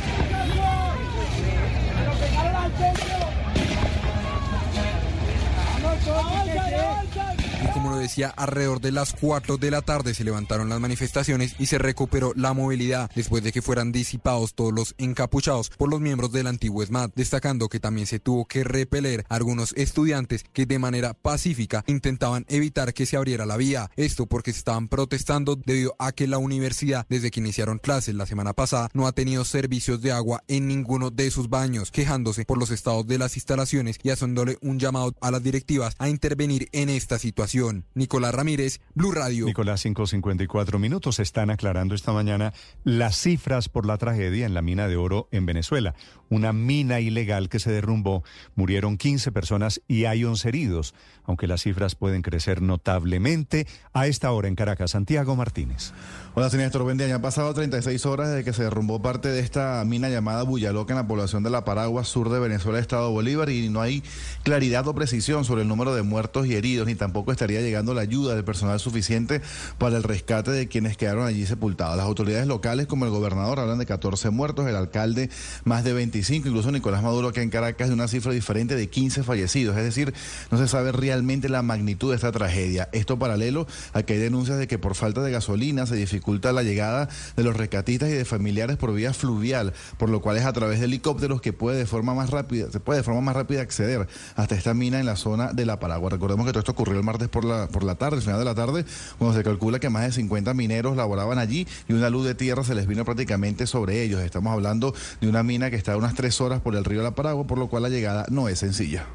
Alrededor 8.37 8.81
de 8.81 8.93
las 8.93 9.13
4 9.13 9.59
de 9.59 9.71
la 9.71 9.83
tarde 9.83 10.15
se 10.15 10.25
levantaron 10.25 10.69
las 10.69 10.81
manifestaciones 10.81 11.55
y 11.59 11.67
se 11.67 11.79
recuperó 11.79 12.33
la 12.37 12.53
movilidad 12.55 13.11
después 13.15 13.43
de 13.43 13.53
que 13.53 13.63
fueran 13.63 13.93
disipados 13.93 14.55
todos 14.55 14.73
los 14.73 14.95
encapuchados 14.99 15.71
por 15.71 15.91
los 15.91 16.01
miembros 16.01 16.33
del 16.33 16.47
antiguo 16.47 16.83
ESMAD, 16.83 17.11
destacando 17.15 17.69
que 17.69 17.81
también 17.81 18.07
se 18.07 18.19
tuvo 18.19 18.47
que 18.47 18.65
repeler 18.65 19.27
a 19.29 19.35
algunos 19.35 19.73
estudiantes 19.77 20.45
que 20.53 20.67
de 20.67 20.79
manera 20.79 21.15
pacífica 21.15 21.85
intentaban 21.87 22.47
evitar 22.49 22.95
que 22.95 23.07
se 23.07 23.17
abriera 23.17 23.47
la 23.47 23.57
vía. 23.57 23.91
Esto 23.97 24.27
porque 24.27 24.51
estaban 24.51 24.89
protestando 24.89 25.57
debido 25.57 25.95
a 25.99 26.13
que 26.13 26.27
la 26.27 26.39
universidad, 26.39 27.07
desde 27.09 27.31
que 27.31 27.41
iniciaron 27.41 27.79
clases 27.79 28.15
la 28.15 28.27
semana 28.27 28.55
pasada, 28.55 28.89
no 28.95 29.07
ha 29.07 29.13
tenido 29.13 29.45
servicios 29.45 30.01
de 30.01 30.13
agua 30.13 30.43
en 30.49 30.67
ninguno 30.67 31.11
de 31.11 31.31
sus 31.31 31.49
baños, 31.49 31.91
quejándose 31.91 32.45
por 32.45 32.59
los 32.59 32.71
estados 32.71 33.07
de 33.07 33.19
las 33.19 33.37
instalaciones 33.37 33.99
y 34.03 34.11
haciéndole 34.11 34.57
un 34.63 34.79
llamado 34.79 35.15
a 35.21 35.31
las 35.31 35.43
directivas 35.43 35.95
a 35.99 36.09
intervenir 36.09 36.69
en 36.73 36.89
esta 36.89 37.19
situación. 37.19 37.85
Nicolás 37.99 38.33
Ramírez, 38.33 38.81
Blue 38.95 39.11
Radio. 39.11 39.47
Nicolás, 39.47 39.83
554 39.83 40.79
minutos. 40.79 41.19
Están 41.19 41.51
aclarando 41.51 41.97
esta 41.97 42.13
mañana 42.13 42.55
las 42.85 43.17
cifras 43.17 43.69
por 43.69 43.87
la 43.87 43.99
tragedia 43.99 44.47
en 44.47 44.55
la 44.55 44.63
mina 44.63 44.87
de 44.87 44.97
oro 44.97 45.29
en 45.33 45.47
Venezuela. 45.47 45.97
Una 46.31 46.53
mina 46.53 47.01
ilegal 47.01 47.49
que 47.49 47.59
se 47.59 47.73
derrumbó. 47.73 48.23
Murieron 48.55 48.99
15 48.99 49.33
personas 49.33 49.83
y 49.89 50.05
hay 50.05 50.25
11 50.25 50.49
heridos, 50.49 50.95
aunque 51.25 51.49
las 51.49 51.63
cifras 51.63 51.97
pueden 51.97 52.23
crecer 52.23 52.63
notablemente. 52.63 53.67
A 53.93 54.07
esta 54.07 54.31
hora 54.31 54.47
en 54.47 54.55
Caracas, 54.55 54.93
Santiago 54.93 55.35
Martínez. 55.35 55.93
Hola, 56.35 56.51
señor 56.51 56.67
Néstor. 56.67 56.97
Ya 56.97 57.17
han 57.17 57.23
pasado 57.23 57.53
36 57.53 58.07
horas 58.07 58.29
desde 58.29 58.45
que 58.45 58.53
se 58.53 58.63
derrumbó 58.63 59.03
parte 59.03 59.29
de 59.29 59.41
esta 59.41 59.83
mina 59.85 60.09
llamada 60.09 60.45
Buyaloca 60.45 60.93
en 60.93 60.99
la 60.99 61.09
población 61.09 61.43
de 61.43 61.51
La 61.51 61.65
Paragua, 61.65 62.05
sur 62.05 62.31
de 62.31 62.39
Venezuela, 62.39 62.79
Estado 62.79 63.11
Bolívar, 63.11 63.51
y 63.51 63.69
no 63.71 63.81
hay 63.81 64.05
claridad 64.45 64.87
o 64.87 64.95
precisión 64.95 65.45
sobre 65.45 65.63
el 65.63 65.69
número 65.69 65.97
de 65.97 66.03
muertos 66.03 66.47
y 66.47 66.55
heridos, 66.55 66.87
ni 66.87 66.95
tampoco 66.95 67.33
estaría 67.33 67.61
llegando 67.61 67.78
la 67.87 68.01
ayuda 68.01 68.35
del 68.35 68.45
personal 68.45 68.81
suficiente 68.81 69.41
para 69.79 69.97
el 69.97 70.03
rescate 70.03 70.51
de 70.51 70.69
quienes 70.69 70.97
quedaron 70.97 71.27
allí 71.27 71.47
sepultados. 71.47 71.97
Las 71.97 72.07
autoridades 72.07 72.47
locales, 72.47 72.87
como 72.87 73.05
el 73.05 73.11
gobernador, 73.11 73.61
hablan 73.61 73.79
de 73.79 73.87
14 73.87 74.31
muertos, 74.31 74.67
el 74.67 74.77
alcalde 74.77 75.31
más 75.65 75.85
de 75.85 75.93
25, 75.93 76.49
incluso 76.49 76.73
Nicolás 76.73 77.03
Maduro, 77.03 77.33
que 77.33 77.41
en 77.41 77.51
Caracas, 77.51 77.89
de 77.89 77.95
una 77.95 78.09
cifra 78.09 78.33
diferente 78.33 78.75
de 78.75 78.89
15 78.89 79.23
fallecidos. 79.23 79.77
Es 79.77 79.85
decir, 79.85 80.13
no 80.51 80.59
se 80.59 80.69
sabe 80.69 80.93
realmente 80.93 81.49
la 81.49 81.63
magnitud 81.63 82.11
de 82.11 82.17
esta 82.17 82.33
tragedia. 82.33 82.89
Esto 82.93 83.19
paralelo 83.19 83.67
a 83.93 84.03
que 84.03 84.15
hay 84.15 84.19
denuncias 84.19 84.59
de 84.59 84.67
que 84.67 84.79
por 84.79 84.95
falta 84.95 85.23
de 85.23 85.31
gasolina 85.31 85.87
se 85.87 85.95
dificulta 85.95 86.53
la 86.53 86.63
llegada 86.63 87.09
de 87.37 87.45
los 87.45 87.57
rescatistas 87.57 88.09
y 88.11 88.13
de 88.13 88.25
familiares 88.25 88.77
por 88.77 88.93
vía 88.93 89.15
fluvial, 89.15 89.73
por 89.97 90.11
lo 90.11 90.21
cual 90.21 90.37
es 90.37 90.45
a 90.45 90.53
través 90.53 90.81
de 90.81 90.87
helicópteros 90.87 91.41
que 91.41 91.53
puede 91.53 91.79
de 91.79 91.87
forma 91.87 92.15
más 92.15 92.31
rápida, 92.31 92.71
se 92.71 92.81
puede 92.81 92.99
de 92.99 93.05
forma 93.05 93.21
más 93.21 93.37
rápida 93.37 93.63
acceder 93.63 94.09
hasta 94.37 94.55
esta 94.55 94.75
mina 94.75 95.01
en 95.01 95.07
la 95.07 95.17
zona 95.17 95.53
de 95.53 95.67
La 95.67 95.79
Paragua. 95.79 96.11
Recordemos 96.11 96.47
que 96.47 96.53
todo 96.53 96.61
esto 96.61 96.73
ocurrió 96.73 96.99
el 96.99 97.05
martes 97.05 97.29
por 97.29 97.45
la, 97.45 97.68
por 97.69 97.85
la 97.85 97.95
tarde, 97.95 98.17
al 98.17 98.23
final 98.23 98.39
de 98.39 98.45
la 98.45 98.55
tarde, 98.55 98.85
cuando 99.19 99.37
se 99.37 99.45
calcula 99.45 99.79
que 99.79 99.91
más 99.91 100.03
de 100.03 100.13
50 100.13 100.55
mineros 100.55 100.97
laboraban 100.97 101.39
allí 101.39 101.67
y 101.89 101.93
una 101.93 102.11
luz 102.11 102.25
de 102.25 102.35
tierra 102.35 102.65
se 102.65 102.75
les 102.75 102.87
vino 102.87 103.05
prácticamente 103.05 103.67
sobre 103.67 104.03
ellos. 104.03 104.21
Estamos 104.21 104.53
hablando 104.53 104.95
de 105.21 105.29
una 105.29 105.43
mina 105.43 105.71
que 105.71 105.77
está 105.77 105.93
a 105.93 105.97
unas 105.97 106.15
tres 106.15 106.41
horas 106.41 106.61
por 106.61 106.77
el 106.77 106.85
río 106.85 107.03
La 107.03 107.15
Paragua, 107.15 107.47
por 107.47 107.59
lo 107.59 107.69
cual 107.69 107.85
la 107.85 107.89
llegada 107.89 108.27
no 108.31 108.49
es 108.49 108.59
sencilla. 108.59 109.07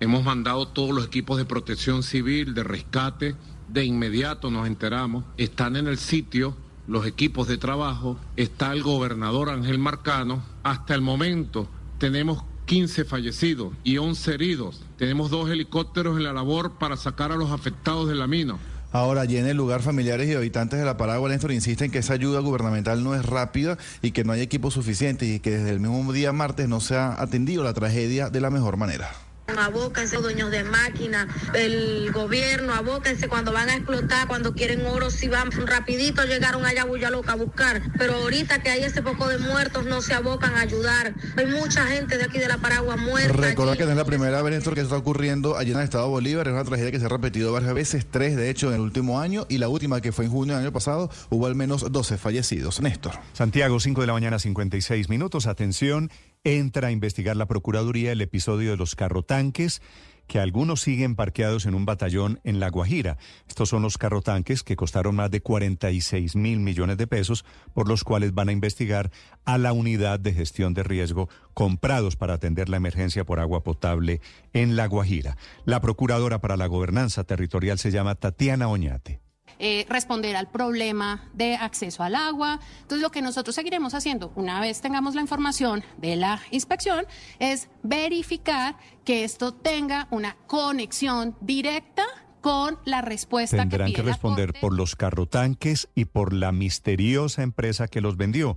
Hemos 0.00 0.24
mandado 0.24 0.68
todos 0.68 0.94
los 0.94 1.06
equipos 1.06 1.38
de 1.38 1.44
protección 1.44 2.02
civil, 2.02 2.54
de 2.54 2.62
rescate, 2.62 3.34
de 3.68 3.84
inmediato 3.84 4.50
nos 4.50 4.66
enteramos, 4.66 5.24
están 5.36 5.76
en 5.76 5.88
el 5.88 5.98
sitio 5.98 6.56
los 6.88 7.04
equipos 7.06 7.46
de 7.46 7.58
trabajo, 7.58 8.18
está 8.36 8.72
el 8.72 8.82
gobernador 8.82 9.50
Ángel 9.50 9.78
Marcano. 9.78 10.42
Hasta 10.62 10.94
el 10.94 11.02
momento 11.02 11.68
tenemos 11.98 12.44
15 12.68 13.06
fallecidos 13.06 13.72
y 13.82 13.96
11 13.96 14.34
heridos. 14.34 14.82
Tenemos 14.98 15.30
dos 15.30 15.48
helicópteros 15.48 16.18
en 16.18 16.24
la 16.24 16.34
labor 16.34 16.72
para 16.78 16.98
sacar 16.98 17.32
a 17.32 17.36
los 17.36 17.50
afectados 17.50 18.10
de 18.10 18.14
la 18.14 18.26
mina. 18.26 18.58
Ahora, 18.92 19.22
allí 19.22 19.38
en 19.38 19.46
el 19.46 19.56
lugar, 19.56 19.80
familiares 19.80 20.28
y 20.28 20.34
habitantes 20.34 20.78
de 20.78 20.84
la 20.84 20.98
Paragua, 20.98 21.30
Néstor, 21.30 21.52
insisten 21.52 21.90
que 21.90 21.98
esa 21.98 22.12
ayuda 22.12 22.40
gubernamental 22.40 23.02
no 23.02 23.14
es 23.14 23.24
rápida 23.24 23.78
y 24.02 24.10
que 24.10 24.22
no 24.22 24.32
hay 24.32 24.42
equipo 24.42 24.70
suficiente 24.70 25.24
y 25.24 25.40
que 25.40 25.52
desde 25.52 25.70
el 25.70 25.80
mismo 25.80 26.12
día 26.12 26.32
martes 26.32 26.68
no 26.68 26.80
se 26.80 26.96
ha 26.96 27.20
atendido 27.20 27.64
la 27.64 27.72
tragedia 27.72 28.28
de 28.28 28.40
la 28.42 28.50
mejor 28.50 28.76
manera. 28.76 29.10
Abóquense, 29.56 30.18
dueños 30.18 30.50
de 30.50 30.62
máquinas, 30.62 31.26
el 31.54 32.12
gobierno, 32.12 32.74
abóquense 32.74 33.28
cuando 33.28 33.52
van 33.52 33.70
a 33.70 33.76
explotar, 33.76 34.28
cuando 34.28 34.52
quieren 34.52 34.84
oro, 34.86 35.10
si 35.10 35.26
van 35.26 35.50
rapidito 35.50 36.24
llegaron 36.24 36.66
allá 36.66 36.82
a 36.82 37.10
Loca 37.10 37.32
a 37.32 37.36
buscar. 37.36 37.82
Pero 37.96 38.14
ahorita 38.16 38.62
que 38.62 38.68
hay 38.68 38.82
ese 38.82 39.02
poco 39.02 39.26
de 39.28 39.38
muertos, 39.38 39.86
no 39.86 40.02
se 40.02 40.14
abocan 40.14 40.54
a 40.54 40.60
ayudar. 40.60 41.14
Hay 41.36 41.46
mucha 41.46 41.86
gente 41.86 42.18
de 42.18 42.24
aquí 42.24 42.38
de 42.38 42.48
la 42.48 42.58
Paragua 42.58 42.96
muerta. 42.96 43.32
Recuerda 43.32 43.76
que 43.76 43.84
no 43.84 43.90
es 43.90 43.96
la 43.96 44.04
primera 44.04 44.42
vez, 44.42 44.54
Néstor, 44.54 44.74
que 44.74 44.82
está 44.82 44.96
ocurriendo 44.96 45.56
allí 45.56 45.72
en 45.72 45.78
el 45.78 45.84
Estado 45.84 46.04
de 46.04 46.10
Bolívar. 46.10 46.46
Es 46.46 46.52
una 46.52 46.64
tragedia 46.64 46.90
que 46.90 47.00
se 47.00 47.06
ha 47.06 47.08
repetido 47.08 47.52
varias 47.52 47.72
veces, 47.72 48.06
tres 48.10 48.36
de 48.36 48.50
hecho 48.50 48.68
en 48.68 48.74
el 48.74 48.80
último 48.80 49.20
año, 49.20 49.46
y 49.48 49.58
la 49.58 49.68
última 49.68 50.00
que 50.00 50.12
fue 50.12 50.26
en 50.26 50.30
junio 50.30 50.54
del 50.54 50.64
año 50.64 50.72
pasado, 50.72 51.10
hubo 51.30 51.46
al 51.46 51.54
menos 51.54 51.90
12 51.90 52.18
fallecidos. 52.18 52.80
Néstor. 52.80 53.14
Santiago, 53.32 53.80
5 53.80 54.00
de 54.02 54.06
la 54.06 54.12
mañana, 54.12 54.38
56 54.38 55.08
minutos. 55.08 55.46
Atención 55.46 56.10
entra 56.44 56.88
a 56.88 56.92
investigar 56.92 57.36
la 57.36 57.46
Procuraduría 57.46 58.12
el 58.12 58.20
episodio 58.20 58.70
de 58.70 58.76
los 58.76 58.94
carrotanques 58.94 59.82
que 60.28 60.38
algunos 60.38 60.82
siguen 60.82 61.16
parqueados 61.16 61.66
en 61.66 61.74
un 61.74 61.86
batallón 61.86 62.38
en 62.44 62.60
La 62.60 62.68
Guajira. 62.68 63.16
Estos 63.48 63.70
son 63.70 63.82
los 63.82 63.98
carrotanques 63.98 64.62
que 64.62 64.76
costaron 64.76 65.16
más 65.16 65.30
de 65.30 65.40
46 65.40 66.36
mil 66.36 66.60
millones 66.60 66.98
de 66.98 67.06
pesos, 67.06 67.44
por 67.74 67.88
los 67.88 68.04
cuales 68.04 68.34
van 68.34 68.50
a 68.50 68.52
investigar 68.52 69.10
a 69.44 69.58
la 69.58 69.72
unidad 69.72 70.20
de 70.20 70.34
gestión 70.34 70.74
de 70.74 70.84
riesgo 70.84 71.28
comprados 71.54 72.14
para 72.16 72.34
atender 72.34 72.68
la 72.68 72.76
emergencia 72.76 73.24
por 73.24 73.40
agua 73.40 73.64
potable 73.64 74.20
en 74.52 74.76
La 74.76 74.86
Guajira. 74.86 75.38
La 75.64 75.80
procuradora 75.80 76.40
para 76.40 76.58
la 76.58 76.66
gobernanza 76.66 77.24
territorial 77.24 77.78
se 77.78 77.90
llama 77.90 78.14
Tatiana 78.14 78.68
Oñate. 78.68 79.27
Eh, 79.60 79.86
responder 79.88 80.36
al 80.36 80.48
problema 80.48 81.28
de 81.34 81.56
acceso 81.56 82.04
al 82.04 82.14
agua. 82.14 82.60
Entonces, 82.82 83.02
lo 83.02 83.10
que 83.10 83.22
nosotros 83.22 83.56
seguiremos 83.56 83.92
haciendo 83.92 84.30
una 84.36 84.60
vez 84.60 84.80
tengamos 84.80 85.16
la 85.16 85.20
información 85.20 85.82
de 85.96 86.14
la 86.14 86.40
inspección 86.52 87.06
es 87.40 87.68
verificar 87.82 88.76
que 89.04 89.24
esto 89.24 89.52
tenga 89.52 90.06
una 90.12 90.36
conexión 90.46 91.34
directa 91.40 92.04
con 92.40 92.78
la 92.84 93.00
respuesta 93.00 93.56
Tendrán 93.56 93.92
que, 93.92 94.02
responder 94.02 94.54
por 94.60 94.72
los 94.72 94.94
carrotanques 94.94 95.88
y 95.96 96.04
por 96.04 96.32
la 96.32 96.52
misteriosa 96.52 97.42
empresa 97.42 97.88
que 97.88 98.00
los 98.00 98.16
vendió. 98.16 98.56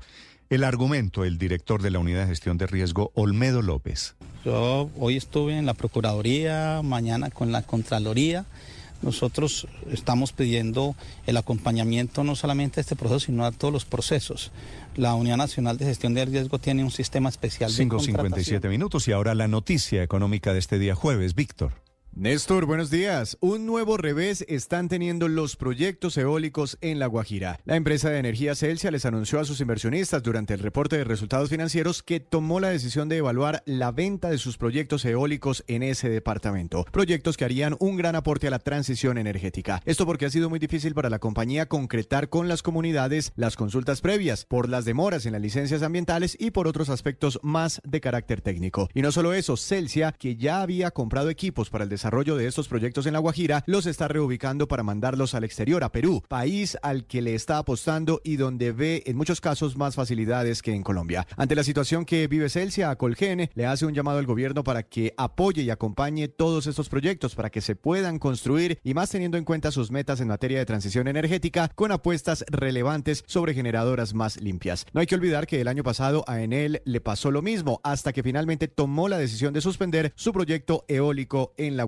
El 0.49 0.63
argumento, 0.63 1.23
el 1.23 1.37
director 1.37 1.81
de 1.81 1.91
la 1.91 1.99
Unidad 1.99 2.21
de 2.21 2.27
Gestión 2.27 2.57
de 2.57 2.67
Riesgo, 2.67 3.11
Olmedo 3.15 3.61
López. 3.61 4.15
Yo 4.43 4.89
hoy 4.99 5.17
estuve 5.17 5.57
en 5.57 5.65
la 5.65 5.73
Procuraduría, 5.73 6.81
mañana 6.83 7.31
con 7.31 7.51
la 7.51 7.61
Contraloría. 7.61 8.45
Nosotros 9.01 9.67
estamos 9.91 10.31
pidiendo 10.31 10.95
el 11.25 11.37
acompañamiento 11.37 12.23
no 12.23 12.35
solamente 12.35 12.79
a 12.79 12.81
este 12.81 12.95
proceso, 12.95 13.19
sino 13.19 13.45
a 13.45 13.51
todos 13.51 13.73
los 13.73 13.85
procesos. 13.85 14.51
La 14.95 15.15
Unidad 15.15 15.37
Nacional 15.37 15.77
de 15.77 15.85
Gestión 15.85 16.13
de 16.13 16.25
Riesgo 16.25 16.59
tiene 16.59 16.83
un 16.83 16.91
sistema 16.91 17.29
especial 17.29 17.75
de 17.75 17.85
5.57 17.87 18.69
minutos 18.69 19.07
y 19.07 19.11
ahora 19.11 19.35
la 19.35 19.47
noticia 19.47 20.03
económica 20.03 20.53
de 20.53 20.59
este 20.59 20.79
día 20.79 20.95
jueves, 20.95 21.35
Víctor. 21.35 21.73
Néstor, 22.13 22.65
buenos 22.65 22.91
días. 22.91 23.37
Un 23.39 23.65
nuevo 23.65 23.95
revés 23.95 24.43
están 24.49 24.89
teniendo 24.89 25.29
los 25.29 25.55
proyectos 25.55 26.17
eólicos 26.17 26.77
en 26.81 26.99
La 26.99 27.05
Guajira. 27.05 27.61
La 27.63 27.77
empresa 27.77 28.09
de 28.09 28.19
energía 28.19 28.53
Celsia 28.53 28.91
les 28.91 29.05
anunció 29.05 29.39
a 29.39 29.45
sus 29.45 29.61
inversionistas 29.61 30.21
durante 30.21 30.53
el 30.53 30.59
reporte 30.59 30.97
de 30.97 31.05
resultados 31.05 31.49
financieros 31.49 32.03
que 32.03 32.19
tomó 32.19 32.59
la 32.59 32.67
decisión 32.67 33.07
de 33.07 33.15
evaluar 33.15 33.63
la 33.65 33.93
venta 33.93 34.29
de 34.29 34.39
sus 34.39 34.57
proyectos 34.57 35.05
eólicos 35.05 35.63
en 35.67 35.83
ese 35.83 36.09
departamento. 36.09 36.83
Proyectos 36.91 37.37
que 37.37 37.45
harían 37.45 37.77
un 37.79 37.95
gran 37.95 38.17
aporte 38.17 38.47
a 38.47 38.51
la 38.51 38.59
transición 38.59 39.17
energética. 39.17 39.81
Esto 39.85 40.05
porque 40.05 40.25
ha 40.25 40.29
sido 40.29 40.49
muy 40.49 40.59
difícil 40.59 40.93
para 40.93 41.09
la 41.09 41.19
compañía 41.19 41.67
concretar 41.67 42.27
con 42.27 42.49
las 42.49 42.61
comunidades 42.61 43.31
las 43.37 43.55
consultas 43.55 44.01
previas 44.01 44.43
por 44.43 44.67
las 44.67 44.83
demoras 44.83 45.25
en 45.25 45.31
las 45.31 45.41
licencias 45.41 45.81
ambientales 45.81 46.35
y 46.37 46.51
por 46.51 46.67
otros 46.67 46.89
aspectos 46.89 47.39
más 47.41 47.81
de 47.85 48.01
carácter 48.01 48.41
técnico. 48.41 48.89
Y 48.93 49.01
no 49.01 49.13
solo 49.13 49.33
eso, 49.33 49.55
Celsia, 49.55 50.11
que 50.11 50.35
ya 50.35 50.61
había 50.61 50.91
comprado 50.91 51.29
equipos 51.29 51.69
para 51.69 51.85
el 51.85 51.89
desarrollo 51.89 52.00
desarrollo 52.01 52.35
de 52.35 52.47
estos 52.47 52.67
proyectos 52.67 53.05
en 53.05 53.13
La 53.13 53.19
Guajira, 53.19 53.63
los 53.67 53.85
está 53.85 54.07
reubicando 54.07 54.67
para 54.67 54.81
mandarlos 54.81 55.35
al 55.35 55.43
exterior, 55.43 55.83
a 55.83 55.91
Perú, 55.91 56.23
país 56.27 56.75
al 56.81 57.05
que 57.05 57.21
le 57.21 57.35
está 57.35 57.59
apostando 57.59 58.21
y 58.23 58.37
donde 58.37 58.71
ve 58.71 59.03
en 59.05 59.15
muchos 59.15 59.39
casos 59.39 59.77
más 59.77 59.93
facilidades 59.93 60.63
que 60.63 60.73
en 60.73 60.81
Colombia. 60.81 61.27
Ante 61.37 61.53
la 61.53 61.63
situación 61.63 62.05
que 62.05 62.25
vive 62.25 62.49
Celsia, 62.49 62.89
a 62.89 62.95
Colgene 62.95 63.51
le 63.53 63.67
hace 63.67 63.85
un 63.85 63.93
llamado 63.93 64.17
al 64.17 64.25
gobierno 64.25 64.63
para 64.63 64.81
que 64.81 65.13
apoye 65.15 65.61
y 65.61 65.69
acompañe 65.69 66.27
todos 66.27 66.65
estos 66.65 66.89
proyectos 66.89 67.35
para 67.35 67.51
que 67.51 67.61
se 67.61 67.75
puedan 67.75 68.17
construir 68.17 68.79
y 68.83 68.95
más 68.95 69.11
teniendo 69.11 69.37
en 69.37 69.45
cuenta 69.45 69.69
sus 69.69 69.91
metas 69.91 70.21
en 70.21 70.27
materia 70.29 70.57
de 70.57 70.65
transición 70.65 71.07
energética 71.07 71.69
con 71.75 71.91
apuestas 71.91 72.43
relevantes 72.49 73.23
sobre 73.27 73.53
generadoras 73.53 74.15
más 74.15 74.41
limpias. 74.41 74.87
No 74.91 75.01
hay 75.01 75.05
que 75.05 75.13
olvidar 75.13 75.45
que 75.45 75.61
el 75.61 75.67
año 75.67 75.83
pasado 75.83 76.23
a 76.25 76.41
Enel 76.41 76.81
le 76.83 76.99
pasó 76.99 77.29
lo 77.29 77.43
mismo 77.43 77.79
hasta 77.83 78.11
que 78.11 78.23
finalmente 78.23 78.67
tomó 78.67 79.07
la 79.07 79.19
decisión 79.19 79.53
de 79.53 79.61
suspender 79.61 80.13
su 80.15 80.33
proyecto 80.33 80.83
eólico 80.87 81.53
en 81.57 81.77
la 81.77 81.85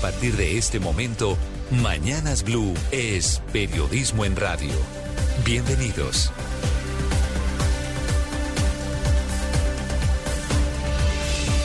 Partir 0.00 0.34
de 0.36 0.56
este 0.56 0.80
momento, 0.80 1.36
Mañanas 1.82 2.42
Blue 2.42 2.72
es 2.90 3.42
periodismo 3.52 4.24
en 4.24 4.34
radio. 4.34 4.72
Bienvenidos. 5.44 6.32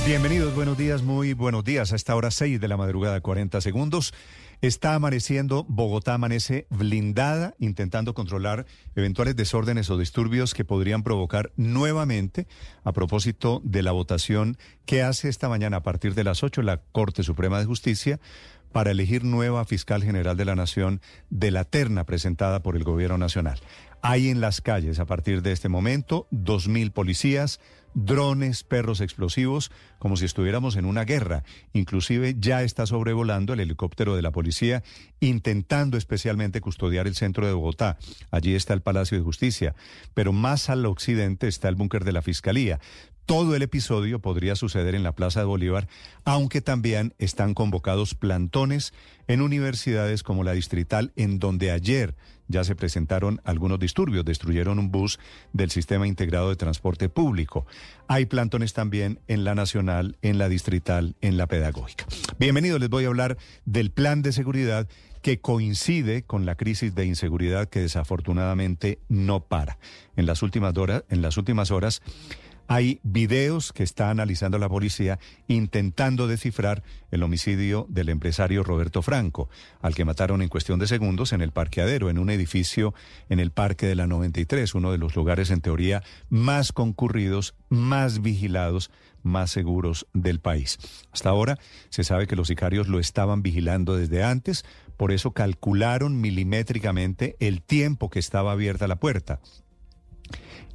Bienvenidos, 0.05 0.53
buenos 0.53 0.77
días, 0.77 1.01
muy 1.01 1.33
buenos 1.33 1.63
días. 1.63 1.93
A 1.93 1.95
esta 1.95 2.15
hora 2.15 2.29
6 2.29 2.59
de 2.59 2.67
la 2.67 2.77
madrugada, 2.77 3.21
40 3.21 3.61
segundos. 3.61 4.13
Está 4.61 4.95
amaneciendo, 4.95 5.65
Bogotá 5.67 6.13
amanece 6.13 6.67
blindada, 6.69 7.53
intentando 7.59 8.13
controlar 8.13 8.65
eventuales 8.95 9.35
desórdenes 9.35 9.89
o 9.89 9.97
disturbios 9.97 10.53
que 10.53 10.65
podrían 10.65 11.03
provocar 11.03 11.51
nuevamente, 11.55 12.47
a 12.83 12.91
propósito 12.91 13.61
de 13.63 13.83
la 13.83 13.91
votación 13.91 14.57
que 14.85 15.03
hace 15.03 15.29
esta 15.29 15.49
mañana 15.49 15.77
a 15.77 15.83
partir 15.83 16.15
de 16.15 16.23
las 16.23 16.43
8 16.43 16.61
la 16.61 16.81
Corte 16.91 17.23
Suprema 17.23 17.59
de 17.59 17.65
Justicia 17.65 18.19
para 18.71 18.91
elegir 18.91 19.23
nueva 19.23 19.63
fiscal 19.63 20.03
general 20.03 20.35
de 20.35 20.43
la 20.43 20.55
Nación 20.55 20.99
de 21.29 21.49
la 21.49 21.63
terna 21.63 22.03
presentada 22.03 22.61
por 22.61 22.75
el 22.75 22.83
Gobierno 22.83 23.17
Nacional. 23.17 23.59
Hay 24.01 24.29
en 24.29 24.41
las 24.41 24.59
calles 24.59 24.99
a 24.99 25.05
partir 25.05 25.41
de 25.41 25.53
este 25.53 25.69
momento 25.69 26.27
2.000 26.31 26.91
policías, 26.91 27.61
drones, 27.95 28.63
perros 28.63 29.01
explosivos, 29.01 29.71
como 29.97 30.17
si 30.17 30.25
estuviéramos 30.25 30.75
en 30.75 30.85
una 30.85 31.05
guerra. 31.05 31.43
Inclusive 31.73 32.35
ya 32.37 32.61
está 32.61 32.85
sobrevolando 32.85 33.53
el 33.53 33.61
helicóptero 33.61 34.15
de 34.15 34.21
la 34.21 34.31
policía, 34.31 34.83
intentando 35.19 35.97
especialmente 35.97 36.61
custodiar 36.61 37.07
el 37.07 37.15
centro 37.15 37.47
de 37.47 37.53
Bogotá. 37.53 37.97
Allí 38.29 38.53
está 38.53 38.73
el 38.73 38.81
Palacio 38.81 39.17
de 39.17 39.23
Justicia, 39.23 39.75
pero 40.13 40.33
más 40.33 40.69
al 40.69 40.85
occidente 40.85 41.47
está 41.47 41.69
el 41.69 41.75
búnker 41.75 42.03
de 42.03 42.11
la 42.11 42.21
Fiscalía. 42.21 42.79
Todo 43.25 43.55
el 43.55 43.63
episodio 43.63 44.19
podría 44.19 44.55
suceder 44.55 44.93
en 44.93 45.01
la 45.01 45.15
Plaza 45.15 45.39
de 45.39 45.47
Bolívar, 45.47 45.87
aunque 46.25 46.61
también 46.61 47.15
están 47.17 47.55
convocados 47.55 48.13
plantones 48.13 48.93
en 49.27 49.41
universidades 49.41 50.21
como 50.21 50.43
la 50.43 50.51
Distrital, 50.51 51.11
en 51.15 51.39
donde 51.39 51.71
ayer 51.71 52.15
ya 52.47 52.63
se 52.63 52.75
presentaron 52.75 53.41
algunos 53.43 53.79
disturbios, 53.79 54.25
destruyeron 54.25 54.79
un 54.79 54.91
bus 54.91 55.19
del 55.53 55.71
Sistema 55.71 56.07
Integrado 56.07 56.49
de 56.49 56.55
Transporte 56.55 57.09
Público. 57.09 57.65
Hay 58.07 58.25
plantones 58.25 58.73
también 58.73 59.19
en 59.27 59.43
la 59.43 59.55
Nacional, 59.55 60.17
en 60.21 60.37
la 60.37 60.49
Distrital, 60.49 61.15
en 61.21 61.37
la 61.37 61.47
Pedagógica. 61.47 62.05
Bienvenidos, 62.39 62.79
les 62.79 62.89
voy 62.89 63.05
a 63.05 63.07
hablar 63.07 63.37
del 63.65 63.91
plan 63.91 64.21
de 64.21 64.31
seguridad 64.31 64.87
que 65.21 65.39
coincide 65.39 66.21
con 66.21 66.45
la 66.45 66.53
crisis 66.53 66.93
de 66.93 67.07
inseguridad 67.07 67.67
que 67.67 67.79
desafortunadamente 67.79 68.99
no 69.09 69.39
para. 69.39 69.79
En 70.15 70.27
las 70.27 70.43
últimas 70.43 70.77
horas, 70.77 71.03
en 71.09 71.23
las 71.23 71.37
últimas 71.37 71.71
horas 71.71 72.03
hay 72.67 72.99
videos 73.03 73.73
que 73.73 73.83
está 73.83 74.09
analizando 74.09 74.57
la 74.57 74.69
policía 74.69 75.19
intentando 75.47 76.27
descifrar 76.27 76.83
el 77.11 77.23
homicidio 77.23 77.85
del 77.89 78.09
empresario 78.09 78.63
Roberto 78.63 79.01
Franco, 79.01 79.49
al 79.81 79.95
que 79.95 80.05
mataron 80.05 80.41
en 80.41 80.49
cuestión 80.49 80.79
de 80.79 80.87
segundos 80.87 81.33
en 81.33 81.41
el 81.41 81.51
parqueadero, 81.51 82.09
en 82.09 82.17
un 82.17 82.29
edificio 82.29 82.93
en 83.29 83.39
el 83.39 83.51
Parque 83.51 83.85
de 83.85 83.95
la 83.95 84.07
93, 84.07 84.75
uno 84.75 84.91
de 84.91 84.97
los 84.97 85.15
lugares 85.15 85.51
en 85.51 85.61
teoría 85.61 86.03
más 86.29 86.71
concurridos, 86.71 87.55
más 87.69 88.21
vigilados, 88.21 88.91
más 89.23 89.51
seguros 89.51 90.07
del 90.13 90.39
país. 90.39 90.77
Hasta 91.11 91.29
ahora 91.29 91.57
se 91.89 92.03
sabe 92.03 92.27
que 92.27 92.35
los 92.35 92.47
sicarios 92.47 92.87
lo 92.87 92.99
estaban 92.99 93.41
vigilando 93.41 93.95
desde 93.95 94.23
antes, 94.23 94.65
por 94.97 95.11
eso 95.11 95.31
calcularon 95.31 96.21
milimétricamente 96.21 97.35
el 97.39 97.61
tiempo 97.61 98.09
que 98.09 98.19
estaba 98.19 98.51
abierta 98.51 98.87
la 98.87 98.97
puerta. 98.97 99.39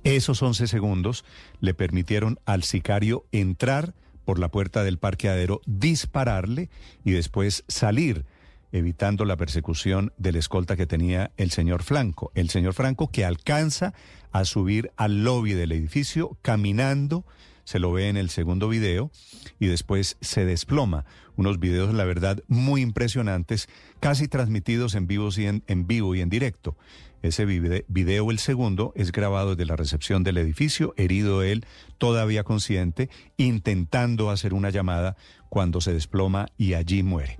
Esos 0.05 0.43
11 0.43 0.67
segundos 0.67 1.25
le 1.61 1.75
permitieron 1.75 2.39
al 2.47 2.63
sicario 2.63 3.27
entrar 3.33 3.95
por 4.25 4.39
la 4.39 4.51
puerta 4.51 4.83
del 4.83 4.99
parqueadero, 4.99 5.61
dispararle 5.67 6.71
y 7.05 7.11
después 7.11 7.65
salir, 7.69 8.25
evitando 8.73 9.25
la 9.25 9.37
persecución 9.37 10.13
del 10.17 10.37
escolta 10.37 10.77
que 10.77 10.87
tenía 10.87 11.33
el 11.37 11.51
señor 11.51 11.83
Franco. 11.83 12.33
El 12.35 12.49
señor 12.49 12.73
Franco 12.73 13.09
que 13.09 13.25
alcanza 13.25 13.93
a 14.33 14.45
subir 14.45 14.91
al 14.97 15.23
lobby 15.25 15.53
del 15.53 15.73
edificio 15.73 16.39
caminando, 16.41 17.27
se 17.65 17.79
lo 17.79 17.93
ve 17.93 18.09
en 18.09 18.17
el 18.17 18.31
segundo 18.31 18.69
video, 18.69 19.11
y 19.59 19.67
después 19.67 20.17
se 20.21 20.45
desploma. 20.47 21.05
Unos 21.37 21.59
videos, 21.59 21.93
la 21.93 22.05
verdad, 22.05 22.43
muy 22.49 22.81
impresionantes, 22.81 23.69
casi 23.99 24.29
transmitidos 24.29 24.95
en 24.95 25.07
vivo 25.07 25.29
y 25.37 25.47
en 25.47 25.87
vivo 25.87 26.15
y 26.15 26.21
en 26.21 26.31
directo. 26.31 26.77
Ese 27.23 27.45
video, 27.45 28.31
el 28.31 28.39
segundo, 28.39 28.93
es 28.97 29.13
grabado 29.13 29.51
desde 29.55 29.69
la 29.69 29.77
recepción 29.77 30.25
del 30.25 30.39
edificio, 30.39 30.95
herido 30.97 31.43
él, 31.43 31.67
todavía 31.99 32.45
consciente, 32.45 33.11
intentando 33.37 34.31
hacer 34.31 34.55
una 34.55 34.71
llamada 34.71 35.17
cuando 35.51 35.83
se 35.83 35.93
desploma 35.93 36.47
y 36.57 36.75
allí 36.75 37.03
muere. 37.03 37.39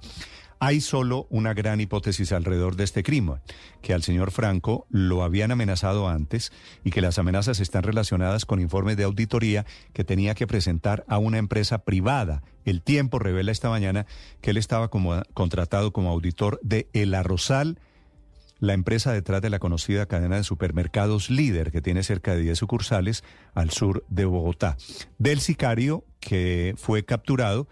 Hay 0.63 0.83
solo 0.83 1.27
una 1.31 1.55
gran 1.55 1.81
hipótesis 1.81 2.33
alrededor 2.33 2.77
de 2.77 2.85
este 2.85 3.03
crimen, 3.03 3.37
que 3.81 3.95
al 3.95 4.03
señor 4.03 4.31
Franco 4.31 4.87
lo 4.91 5.23
habían 5.23 5.51
amenazado 5.53 6.07
antes 6.07 6.53
y 6.85 6.91
que 6.91 7.01
las 7.01 7.19
amenazas 7.19 7.61
están 7.61 7.83
relacionadas 7.83 8.45
con 8.45 8.61
informes 8.61 8.99
de 8.99 9.05
auditoría 9.05 9.65
que 9.95 10.05
tenía 10.05 10.35
que 10.35 10.47
presentar 10.47 11.07
a 11.09 11.17
una 11.17 11.39
empresa 11.39 11.79
privada. 11.85 12.43
El 12.67 12.83
tiempo 12.83 13.19
revela 13.19 13.53
esta 13.53 13.71
mañana 13.71 14.05
que 14.43 14.51
él 14.51 14.59
estaba 14.59 14.89
como, 14.89 15.23
contratado 15.33 15.95
como 15.95 16.11
auditor 16.11 16.61
de 16.63 16.91
El 16.93 17.15
Arrozal 17.15 17.79
la 18.61 18.75
empresa 18.75 19.13
detrás 19.13 19.43
de 19.43 19.51
la 19.51 19.59
conocida 19.59 20.07
cadena 20.07 20.37
de 20.37 20.45
supermercados 20.45 21.31
líder 21.31 21.73
que 21.73 21.83
tiene 21.83 22.03
cerca 22.03 22.35
de 22.35 22.43
10 22.43 22.59
sucursales 22.59 23.25
al 23.55 23.71
sur 23.71 24.05
de 24.09 24.27
Bogotá. 24.27 24.77
Del 25.19 25.41
sicario 25.41 26.05
que 26.21 26.75
fue 26.77 27.05
capturado, 27.05 27.67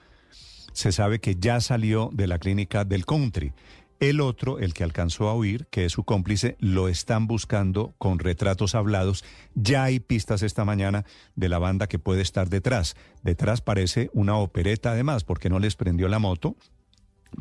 se 0.73 0.93
sabe 0.93 1.20
que 1.20 1.36
ya 1.36 1.60
salió 1.60 2.10
de 2.12 2.27
la 2.27 2.39
clínica 2.39 2.85
del 2.85 3.05
country. 3.05 3.52
El 4.01 4.20
otro, 4.20 4.60
el 4.60 4.74
que 4.74 4.85
alcanzó 4.85 5.28
a 5.28 5.35
huir, 5.35 5.66
que 5.70 5.85
es 5.85 5.93
su 5.93 6.05
cómplice, 6.05 6.56
lo 6.60 6.89
están 6.89 7.27
buscando 7.27 7.94
con 7.98 8.20
retratos 8.20 8.77
hablados. 8.77 9.24
Ya 9.56 9.82
hay 9.82 9.98
pistas 9.98 10.43
esta 10.43 10.65
mañana 10.65 11.05
de 11.35 11.48
la 11.48 11.59
banda 11.59 11.89
que 11.89 11.98
puede 11.98 12.23
estar 12.23 12.48
detrás. 12.48 12.94
Detrás 13.24 13.60
parece 13.60 14.09
una 14.12 14.36
opereta 14.36 14.93
además, 14.93 15.24
porque 15.24 15.51
no 15.51 15.59
les 15.59 15.74
prendió 15.74 16.06
la 16.06 16.20
moto 16.20 16.56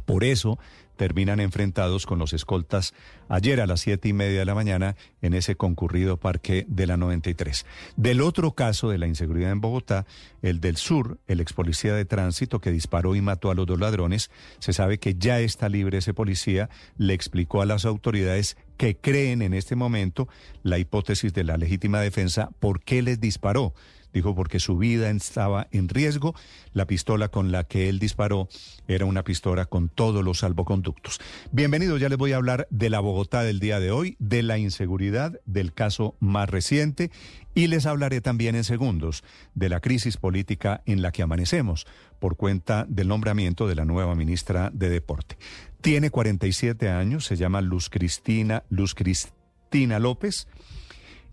Por 0.05 0.23
eso 0.23 0.59
terminan 0.97 1.39
enfrentados 1.39 2.05
con 2.05 2.19
los 2.19 2.34
escoltas 2.34 2.93
ayer 3.30 3.61
a 3.61 3.68
las 3.68 3.81
siete 3.81 4.09
y 4.09 4.14
media 4.14 4.39
de 4.39 4.45
la 4.45 4.55
mañana 4.55 4.95
en 5.22 5.34
ese 5.34 5.55
concurrido 5.55 6.18
parque 6.18 6.65
de 6.68 6.88
la 6.88 6.97
93. 6.97 7.65
Del 7.95 8.22
otro 8.22 8.51
caso 8.53 8.89
de 8.89 8.97
la 8.97 9.07
inseguridad 9.07 9.51
en 9.51 9.61
Bogotá, 9.61 10.05
el 10.41 10.59
del 10.59 10.76
sur, 10.76 11.19
el 11.27 11.39
ex 11.39 11.53
policía 11.53 11.93
de 11.93 12.05
tránsito 12.05 12.59
que 12.59 12.72
disparó 12.72 13.15
y 13.15 13.22
mató 13.22 13.51
a 13.51 13.55
los 13.55 13.68
dos 13.68 13.80
ladrones, 13.80 14.31
se 14.59 14.73
sabe 14.73 14.97
que 14.97 15.15
ya 15.15 15.39
está 15.39 15.69
libre 15.69 15.99
ese 15.99 16.14
policía, 16.14 16.69
le 16.97 17.14
explicó 17.14 17.61
a 17.61 17.65
las 17.65 17.85
autoridades 17.85 18.57
que 18.76 18.97
creen 18.97 19.41
en 19.41 19.53
este 19.53 19.76
momento 19.76 20.27
la 20.64 20.80
hipótesis 20.80 21.34
de 21.34 21.43
la 21.43 21.57
legítima 21.57 22.01
defensa 22.01 22.49
por 22.59 22.81
qué 22.81 23.01
les 23.01 23.19
disparó 23.19 23.73
dijo 24.18 24.34
porque 24.34 24.60
su 24.60 24.77
vida 24.77 25.11
estaba 25.11 25.68
en 25.72 25.89
riesgo. 25.89 26.34
La 26.73 26.88
pistola 26.88 27.30
con 27.30 27.52
la 27.52 27.65
que 27.65 27.88
él 27.88 27.99
disparó 27.99 28.49
era 28.88 29.06
una 29.06 29.23
pistola 29.23 29.65
con 29.65 29.89
todos 29.89 30.23
los 30.23 30.39
salvoconductos. 30.39 31.19
Bienvenido, 31.52 31.98
ya 31.98 32.10
les 32.10 32.18
voy 32.18 32.31
a 32.31 32.38
hablar 32.38 32.68
de 32.72 32.89
la 32.89 32.99
Bogotá 32.99 33.44
del 33.44 33.60
día 33.60 33.80
de 33.80 33.91
hoy, 33.91 34.15
de 34.18 34.41
la 34.41 34.57
inseguridad, 34.57 35.39
del 35.45 35.72
caso 35.72 36.15
más 36.19 36.49
reciente 36.49 37.11
y 37.53 37.68
les 37.68 37.85
hablaré 37.85 38.19
también 38.22 38.56
en 38.56 38.64
segundos 38.64 39.23
de 39.53 39.69
la 39.69 39.81
crisis 39.81 40.18
política 40.18 40.81
en 40.88 41.03
la 41.03 41.11
que 41.11 41.22
amanecemos 41.22 41.85
por 42.19 42.38
cuenta 42.38 42.85
del 42.89 43.07
nombramiento 43.07 43.68
de 43.68 43.76
la 43.76 43.85
nueva 43.85 44.15
ministra 44.15 44.72
de 44.73 44.89
Deporte. 44.89 45.38
Tiene 45.81 46.10
47 46.10 46.89
años, 46.89 47.26
se 47.26 47.35
llama 47.35 47.61
Luz 47.61 47.89
Cristina, 47.89 48.64
Luz 48.69 48.95
Cristina 48.95 49.99
López 49.99 50.48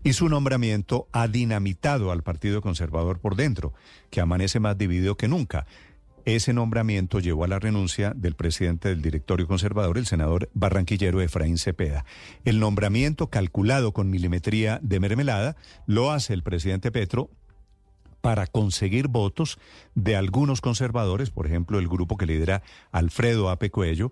y 0.05 0.13
su 0.13 0.29
nombramiento 0.29 1.07
ha 1.11 1.27
dinamitado 1.27 2.11
al 2.11 2.21
Partido 2.21 2.61
Conservador 2.61 3.19
por 3.19 3.35
dentro, 3.35 3.73
que 4.11 4.21
amanece 4.21 4.59
más 4.59 4.77
dividido 4.77 5.17
que 5.17 5.27
nunca. 5.27 5.65
Ese 6.25 6.53
nombramiento 6.53 7.19
llevó 7.19 7.43
a 7.43 7.47
la 7.47 7.57
renuncia 7.57 8.13
del 8.15 8.35
presidente 8.35 8.89
del 8.89 9.01
directorio 9.01 9.47
conservador, 9.47 9.97
el 9.97 10.05
senador 10.05 10.51
barranquillero 10.53 11.21
Efraín 11.21 11.57
Cepeda. 11.57 12.05
El 12.43 12.59
nombramiento 12.59 13.31
calculado 13.31 13.93
con 13.93 14.11
milimetría 14.11 14.79
de 14.83 14.99
mermelada 14.99 15.55
lo 15.87 16.11
hace 16.11 16.35
el 16.35 16.43
presidente 16.43 16.91
Petro 16.91 17.31
para 18.21 18.45
conseguir 18.45 19.07
votos 19.07 19.57
de 19.95 20.15
algunos 20.15 20.61
conservadores, 20.61 21.31
por 21.31 21.47
ejemplo, 21.47 21.79
el 21.79 21.87
grupo 21.87 22.15
que 22.15 22.27
lidera 22.27 22.61
Alfredo 22.91 23.49
Ape 23.49 23.71
Cuello, 23.71 24.11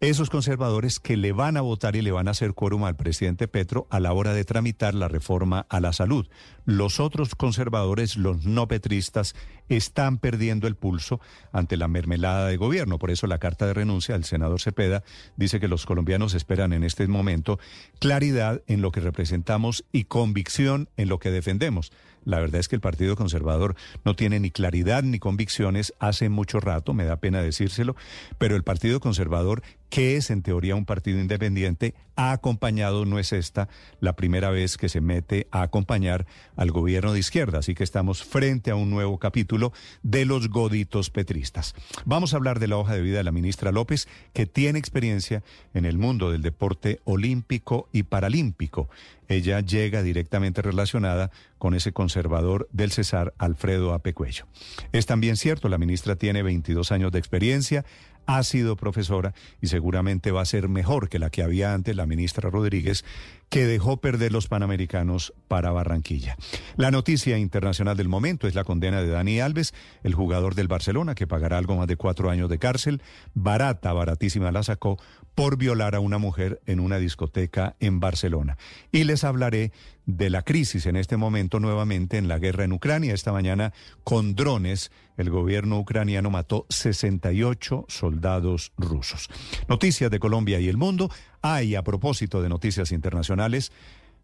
esos 0.00 0.28
conservadores 0.28 1.00
que 1.00 1.16
le 1.16 1.32
van 1.32 1.56
a 1.56 1.62
votar 1.62 1.96
y 1.96 2.02
le 2.02 2.12
van 2.12 2.28
a 2.28 2.32
hacer 2.32 2.52
quórum 2.52 2.84
al 2.84 2.96
presidente 2.96 3.48
Petro 3.48 3.86
a 3.90 3.98
la 3.98 4.12
hora 4.12 4.34
de 4.34 4.44
tramitar 4.44 4.94
la 4.94 5.08
reforma 5.08 5.66
a 5.70 5.80
la 5.80 5.92
salud. 5.92 6.28
Los 6.66 7.00
otros 7.00 7.34
conservadores, 7.34 8.16
los 8.16 8.44
no 8.44 8.68
petristas, 8.68 9.34
están 9.68 10.18
perdiendo 10.18 10.66
el 10.66 10.76
pulso 10.76 11.20
ante 11.52 11.76
la 11.76 11.88
mermelada 11.88 12.46
de 12.46 12.56
gobierno. 12.56 12.98
Por 12.98 13.10
eso 13.10 13.26
la 13.26 13.38
carta 13.38 13.66
de 13.66 13.74
renuncia 13.74 14.14
del 14.14 14.24
senador 14.24 14.60
Cepeda 14.60 15.02
dice 15.36 15.60
que 15.60 15.68
los 15.68 15.86
colombianos 15.86 16.34
esperan 16.34 16.72
en 16.72 16.84
este 16.84 17.06
momento 17.08 17.58
claridad 17.98 18.62
en 18.66 18.82
lo 18.82 18.92
que 18.92 19.00
representamos 19.00 19.84
y 19.92 20.04
convicción 20.04 20.88
en 20.96 21.08
lo 21.08 21.18
que 21.18 21.30
defendemos. 21.30 21.90
La 22.26 22.40
verdad 22.40 22.58
es 22.58 22.66
que 22.66 22.74
el 22.74 22.80
Partido 22.80 23.14
Conservador 23.14 23.76
no 24.04 24.16
tiene 24.16 24.40
ni 24.40 24.50
claridad 24.50 25.04
ni 25.04 25.20
convicciones 25.20 25.94
hace 26.00 26.28
mucho 26.28 26.58
rato, 26.58 26.92
me 26.92 27.04
da 27.04 27.18
pena 27.18 27.40
decírselo, 27.40 27.94
pero 28.36 28.56
el 28.56 28.64
Partido 28.64 28.98
Conservador, 28.98 29.62
que 29.90 30.16
es 30.16 30.30
en 30.30 30.42
teoría 30.42 30.74
un 30.74 30.84
partido 30.84 31.20
independiente, 31.20 31.94
ha 32.16 32.32
acompañado, 32.32 33.04
no 33.04 33.18
es 33.18 33.32
esta 33.32 33.68
la 34.00 34.16
primera 34.16 34.50
vez 34.50 34.76
que 34.76 34.88
se 34.88 35.00
mete 35.00 35.46
a 35.50 35.62
acompañar 35.62 36.26
al 36.56 36.70
gobierno 36.70 37.12
de 37.12 37.18
izquierda, 37.18 37.58
así 37.58 37.74
que 37.74 37.84
estamos 37.84 38.24
frente 38.24 38.70
a 38.70 38.76
un 38.76 38.90
nuevo 38.90 39.18
capítulo 39.18 39.72
de 40.02 40.24
los 40.24 40.48
goditos 40.48 41.10
petristas. 41.10 41.74
Vamos 42.04 42.32
a 42.32 42.36
hablar 42.36 42.58
de 42.58 42.68
la 42.68 42.78
hoja 42.78 42.94
de 42.94 43.02
vida 43.02 43.18
de 43.18 43.24
la 43.24 43.32
ministra 43.32 43.72
López, 43.72 44.08
que 44.32 44.46
tiene 44.46 44.78
experiencia 44.78 45.42
en 45.74 45.84
el 45.84 45.98
mundo 45.98 46.30
del 46.30 46.42
deporte 46.42 47.00
olímpico 47.04 47.88
y 47.92 48.04
paralímpico 48.04 48.88
ella 49.28 49.60
llega 49.60 50.02
directamente 50.02 50.62
relacionada 50.62 51.30
con 51.58 51.74
ese 51.74 51.92
conservador 51.92 52.68
del 52.72 52.92
Cesar, 52.92 53.34
Alfredo 53.38 53.92
Apecuello. 53.92 54.46
Es 54.92 55.06
también 55.06 55.36
cierto, 55.36 55.68
la 55.68 55.78
ministra 55.78 56.16
tiene 56.16 56.42
22 56.42 56.92
años 56.92 57.12
de 57.12 57.18
experiencia, 57.18 57.84
ha 58.26 58.42
sido 58.42 58.76
profesora 58.76 59.34
y 59.60 59.68
seguramente 59.68 60.32
va 60.32 60.42
a 60.42 60.46
ser 60.46 60.68
mejor 60.68 61.08
que 61.08 61.18
la 61.18 61.30
que 61.30 61.42
había 61.42 61.72
antes, 61.72 61.96
la 61.96 62.06
ministra 62.06 62.50
Rodríguez, 62.50 63.04
que 63.48 63.66
dejó 63.66 63.98
perder 63.98 64.32
los 64.32 64.48
Panamericanos 64.48 65.32
para 65.48 65.70
Barranquilla. 65.70 66.36
La 66.76 66.90
noticia 66.90 67.38
internacional 67.38 67.96
del 67.96 68.08
momento 68.08 68.48
es 68.48 68.54
la 68.54 68.64
condena 68.64 69.00
de 69.00 69.08
Dani 69.08 69.40
Alves, 69.40 69.74
el 70.02 70.14
jugador 70.14 70.54
del 70.54 70.68
Barcelona, 70.68 71.14
que 71.14 71.26
pagará 71.26 71.58
algo 71.58 71.76
más 71.76 71.86
de 71.86 71.96
cuatro 71.96 72.30
años 72.30 72.48
de 72.48 72.58
cárcel. 72.58 73.02
Barata, 73.34 73.92
baratísima 73.92 74.52
la 74.52 74.62
sacó 74.62 74.98
por 75.34 75.58
violar 75.58 75.94
a 75.94 76.00
una 76.00 76.18
mujer 76.18 76.60
en 76.66 76.80
una 76.80 76.98
discoteca 76.98 77.76
en 77.78 78.00
Barcelona. 78.00 78.56
Y 78.90 79.04
les 79.04 79.22
hablaré 79.22 79.70
de 80.06 80.30
la 80.30 80.42
crisis 80.42 80.86
en 80.86 80.96
este 80.96 81.16
momento 81.16 81.60
nuevamente 81.60 82.16
en 82.16 82.26
la 82.26 82.38
guerra 82.38 82.64
en 82.64 82.72
Ucrania. 82.72 83.12
Esta 83.12 83.32
mañana 83.32 83.72
con 84.02 84.34
drones 84.34 84.90
el 85.16 85.30
gobierno 85.30 85.78
ucraniano 85.78 86.30
mató 86.30 86.66
68 86.68 87.86
soldados 87.88 88.72
rusos. 88.76 89.28
Noticias 89.68 90.10
de 90.10 90.18
Colombia 90.18 90.60
y 90.60 90.68
el 90.68 90.76
mundo. 90.76 91.10
Hay 91.54 91.74
a 91.74 91.82
propósito 91.82 92.42
de 92.42 92.48
noticias 92.48 92.92
internacionales, 92.92 93.70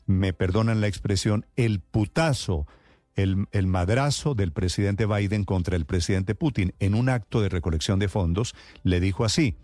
me 0.06 0.32
perdonan 0.32 0.80
la 0.80 0.88
expresión, 0.88 1.46
el 1.56 1.80
putazo. 1.80 2.66
El, 3.14 3.46
el, 3.52 3.66
madrazo 3.66 4.34
del 4.34 4.52
presidente 4.52 5.04
Biden 5.04 5.44
contra 5.44 5.76
el 5.76 5.84
presidente 5.84 6.34
Putin 6.34 6.72
en 6.80 6.94
un 6.94 7.10
acto 7.10 7.42
de 7.42 7.50
recolección 7.50 7.98
de 7.98 8.08
fondos 8.08 8.54
le 8.84 9.00
dijo 9.00 9.26
así, 9.26 9.54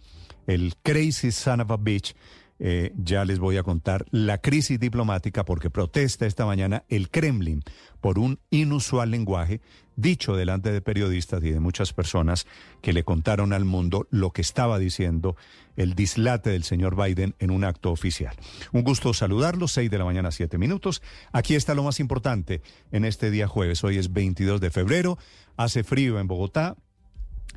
el 0.46 0.74
crazy 0.82 1.32
son 1.32 1.62
of 1.62 1.70
a 1.70 1.78
bitch, 1.78 2.14
eh, 2.58 2.92
ya 2.96 3.24
les 3.24 3.38
voy 3.38 3.56
a 3.56 3.62
contar 3.62 4.04
la 4.10 4.38
crisis 4.38 4.80
diplomática 4.80 5.44
porque 5.44 5.70
protesta 5.70 6.26
esta 6.26 6.44
mañana 6.44 6.84
el 6.88 7.08
Kremlin 7.08 7.62
por 8.00 8.18
un 8.18 8.40
inusual 8.50 9.10
lenguaje 9.10 9.60
dicho 9.94 10.36
delante 10.36 10.72
de 10.72 10.80
periodistas 10.80 11.42
y 11.42 11.50
de 11.50 11.60
muchas 11.60 11.92
personas 11.92 12.46
que 12.82 12.92
le 12.92 13.04
contaron 13.04 13.52
al 13.52 13.64
mundo 13.64 14.06
lo 14.10 14.30
que 14.30 14.42
estaba 14.42 14.78
diciendo 14.78 15.36
el 15.76 15.94
dislate 15.94 16.50
del 16.50 16.64
señor 16.64 16.96
Biden 16.96 17.34
en 17.38 17.50
un 17.50 17.64
acto 17.64 17.90
oficial. 17.90 18.34
Un 18.72 18.82
gusto 18.82 19.12
saludarlos, 19.14 19.72
6 19.72 19.90
de 19.90 19.98
la 19.98 20.04
mañana, 20.04 20.30
7 20.30 20.58
minutos. 20.58 21.02
Aquí 21.32 21.54
está 21.54 21.74
lo 21.74 21.82
más 21.82 22.00
importante 22.00 22.62
en 22.92 23.04
este 23.04 23.30
día 23.30 23.48
jueves. 23.48 23.82
Hoy 23.84 23.98
es 23.98 24.12
22 24.12 24.60
de 24.60 24.70
febrero, 24.70 25.18
hace 25.56 25.82
frío 25.84 26.18
en 26.18 26.28
Bogotá, 26.28 26.76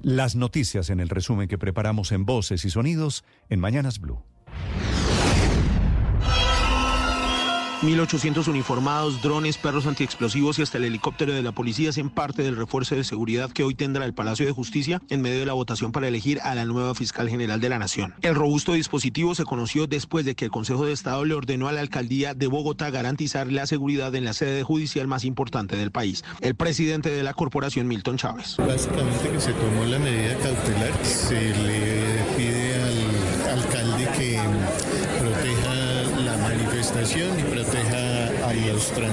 las 0.02 0.36
noticias 0.36 0.90
en 0.90 1.00
el 1.00 1.10
resumen 1.10 1.48
que 1.48 1.58
preparamos 1.58 2.12
en 2.12 2.26
Voces 2.26 2.66
y 2.66 2.70
Sonidos 2.72 3.24
en 3.50 3.60
Mañanas 3.60 4.00
Blue. 4.00 4.24
1.800 7.82 8.48
uniformados, 8.48 9.24
drones, 9.24 9.58
perros 9.58 9.88
antiexplosivos 9.88 10.60
y 10.60 10.62
hasta 10.62 10.78
el 10.78 10.84
helicóptero 10.84 11.34
de 11.34 11.42
la 11.42 11.52
policía 11.52 11.90
hacen 11.90 12.12
parte 12.12 12.44
del 12.44 12.56
refuerzo 12.56 12.94
de 12.94 13.04
seguridad 13.04 13.50
que 13.50 13.64
hoy 13.64 13.74
tendrá 13.74 14.06
el 14.06 14.14
Palacio 14.14 14.46
de 14.46 14.52
Justicia 14.52 15.02
en 15.10 15.24
medio 15.24 15.40
de 15.40 15.48
la 15.48 15.54
votación 15.54 15.92
para 15.92 16.08
elegir 16.08 16.40
a 16.44 16.54
la 16.54 16.66
nueva 16.66 16.94
fiscal 16.94 17.28
general 17.28 17.60
de 17.60 17.70
la 17.70 17.80
Nación. 17.80 18.14
El 18.22 18.36
robusto 18.36 18.74
dispositivo 18.74 19.34
se 19.34 19.46
conoció 19.46 19.88
después 19.88 20.26
de 20.26 20.36
que 20.36 20.46
el 20.46 20.52
Consejo 20.52 20.86
de 20.86 20.94
Estado 20.94 21.26
le 21.26 21.34
ordenó 21.34 21.70
a 21.70 21.72
la 21.72 21.82
alcaldía 21.82 22.36
de 22.36 22.46
Bogotá 22.46 22.92
garantizar 22.92 23.52
la 23.52 23.66
seguridad 23.66 24.14
en 24.14 24.26
la 24.26 24.34
sede 24.34 24.62
judicial 24.62 25.08
más 25.08 25.26
importante 25.26 25.76
del 25.76 25.90
país. 25.90 26.24
El 26.40 26.54
presidente 26.54 27.10
de 27.10 27.24
la 27.24 27.34
corporación, 27.34 27.88
Milton 27.88 28.18
Chávez. 28.18 28.58
Básicamente 28.58 29.28
que 29.32 29.42
se 29.42 29.54
tomó 29.54 29.86
la 29.86 29.98
medida 29.98 30.38
cautelar, 30.38 31.04
se 31.04 31.56
le 31.56 32.11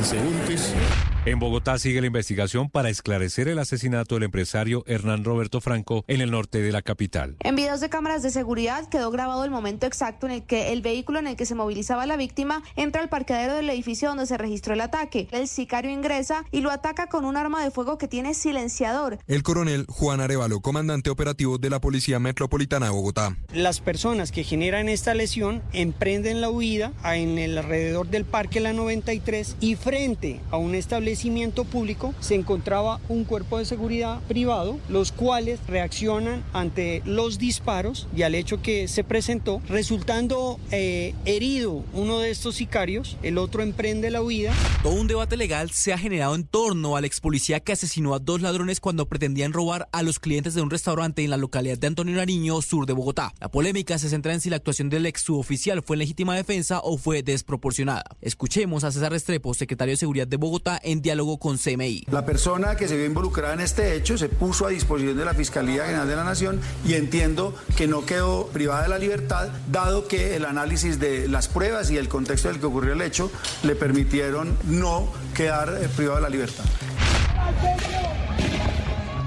transeúntes. 0.08 1.07
En 1.26 1.40
Bogotá 1.40 1.78
sigue 1.78 2.00
la 2.00 2.06
investigación 2.06 2.70
para 2.70 2.90
esclarecer 2.90 3.48
el 3.48 3.58
asesinato 3.58 4.14
del 4.14 4.24
empresario 4.24 4.84
Hernán 4.86 5.24
Roberto 5.24 5.60
Franco 5.60 6.04
en 6.06 6.20
el 6.20 6.30
norte 6.30 6.62
de 6.62 6.72
la 6.72 6.80
capital. 6.80 7.36
En 7.40 7.56
videos 7.56 7.80
de 7.80 7.90
cámaras 7.90 8.22
de 8.22 8.30
seguridad 8.30 8.88
quedó 8.88 9.10
grabado 9.10 9.44
el 9.44 9.50
momento 9.50 9.86
exacto 9.86 10.26
en 10.26 10.32
el 10.32 10.42
que 10.44 10.72
el 10.72 10.80
vehículo 10.80 11.18
en 11.18 11.26
el 11.26 11.36
que 11.36 11.44
se 11.44 11.56
movilizaba 11.56 12.06
la 12.06 12.16
víctima 12.16 12.62
entra 12.76 13.02
al 13.02 13.08
parqueadero 13.08 13.54
del 13.54 13.68
edificio 13.68 14.08
donde 14.08 14.26
se 14.26 14.38
registró 14.38 14.74
el 14.74 14.80
ataque. 14.80 15.28
El 15.32 15.48
sicario 15.48 15.90
ingresa 15.90 16.44
y 16.52 16.60
lo 16.60 16.70
ataca 16.70 17.08
con 17.08 17.24
un 17.24 17.36
arma 17.36 17.62
de 17.62 17.72
fuego 17.72 17.98
que 17.98 18.08
tiene 18.08 18.32
silenciador. 18.32 19.18
El 19.26 19.42
coronel 19.42 19.86
Juan 19.88 20.20
Arevalo, 20.20 20.60
comandante 20.60 21.10
operativo 21.10 21.58
de 21.58 21.68
la 21.68 21.80
Policía 21.80 22.20
Metropolitana 22.20 22.86
de 22.86 22.92
Bogotá. 22.92 23.36
Las 23.52 23.80
personas 23.80 24.30
que 24.30 24.44
generan 24.44 24.88
esta 24.88 25.14
lesión 25.14 25.62
emprenden 25.72 26.40
la 26.40 26.48
huida 26.48 26.92
en 27.04 27.38
el 27.38 27.58
alrededor 27.58 28.06
del 28.06 28.24
Parque 28.24 28.60
La 28.60 28.72
93 28.72 29.56
y 29.60 29.74
frente 29.74 30.40
a 30.50 30.56
un 30.56 30.74
establecimiento 30.76 31.07
establecimiento 31.08 31.64
público 31.64 32.14
se 32.20 32.34
encontraba 32.34 33.00
un 33.08 33.24
cuerpo 33.24 33.58
de 33.58 33.64
seguridad 33.64 34.20
privado, 34.28 34.78
los 34.90 35.10
cuales 35.10 35.58
reaccionan 35.66 36.44
ante 36.52 37.02
los 37.06 37.38
disparos 37.38 38.06
y 38.14 38.22
al 38.22 38.34
hecho 38.34 38.60
que 38.60 38.88
se 38.88 39.04
presentó, 39.04 39.62
resultando 39.68 40.60
eh, 40.70 41.14
herido 41.24 41.82
uno 41.94 42.18
de 42.18 42.30
estos 42.30 42.56
sicarios, 42.56 43.16
el 43.22 43.38
otro 43.38 43.62
emprende 43.62 44.10
la 44.10 44.20
huida. 44.20 44.52
Todo 44.82 44.92
un 44.92 45.06
debate 45.06 45.38
legal 45.38 45.70
se 45.70 45.94
ha 45.94 45.98
generado 45.98 46.34
en 46.34 46.44
torno 46.44 46.96
al 46.96 47.06
ex 47.06 47.20
policía 47.20 47.60
que 47.60 47.72
asesinó 47.72 48.14
a 48.14 48.18
dos 48.18 48.42
ladrones 48.42 48.78
cuando 48.78 49.08
pretendían 49.08 49.54
robar 49.54 49.88
a 49.92 50.02
los 50.02 50.18
clientes 50.18 50.52
de 50.52 50.60
un 50.60 50.70
restaurante 50.70 51.24
en 51.24 51.30
la 51.30 51.38
localidad 51.38 51.78
de 51.78 51.86
Antonio 51.86 52.16
Nariño, 52.16 52.60
sur 52.60 52.84
de 52.84 52.92
Bogotá. 52.92 53.32
La 53.40 53.50
polémica 53.50 53.96
se 53.98 54.10
centra 54.10 54.34
en 54.34 54.42
si 54.42 54.50
la 54.50 54.56
actuación 54.56 54.90
del 54.90 55.06
ex 55.06 55.22
suboficial 55.22 55.82
fue 55.82 55.96
en 55.96 56.00
legítima 56.00 56.36
defensa 56.36 56.80
o 56.82 56.98
fue 56.98 57.22
desproporcionada. 57.22 58.04
Escuchemos 58.20 58.84
a 58.84 58.92
César 58.92 59.12
Restrepo, 59.12 59.54
secretario 59.54 59.92
de 59.92 59.96
Seguridad 59.96 60.26
de 60.26 60.36
Bogotá, 60.36 60.78
en 60.82 60.97
diálogo 61.02 61.38
con 61.38 61.58
CMI. 61.58 62.04
La 62.10 62.24
persona 62.24 62.76
que 62.76 62.88
se 62.88 62.96
vio 62.96 63.06
involucrada 63.06 63.54
en 63.54 63.60
este 63.60 63.94
hecho 63.94 64.18
se 64.18 64.28
puso 64.28 64.66
a 64.66 64.70
disposición 64.70 65.16
de 65.16 65.24
la 65.24 65.34
Fiscalía 65.34 65.84
General 65.84 66.08
de 66.08 66.16
la 66.16 66.24
Nación 66.24 66.60
y 66.86 66.94
entiendo 66.94 67.54
que 67.76 67.86
no 67.86 68.04
quedó 68.04 68.46
privada 68.48 68.82
de 68.82 68.88
la 68.88 68.98
libertad, 68.98 69.48
dado 69.70 70.08
que 70.08 70.36
el 70.36 70.44
análisis 70.44 70.98
de 70.98 71.28
las 71.28 71.48
pruebas 71.48 71.90
y 71.90 71.96
el 71.96 72.08
contexto 72.08 72.48
del 72.48 72.60
que 72.60 72.66
ocurrió 72.66 72.92
el 72.92 73.02
hecho 73.02 73.30
le 73.62 73.74
permitieron 73.74 74.56
no 74.64 75.08
quedar 75.34 75.78
eh, 75.80 75.88
privado 75.94 76.16
de 76.16 76.22
la 76.22 76.28
libertad. 76.28 76.64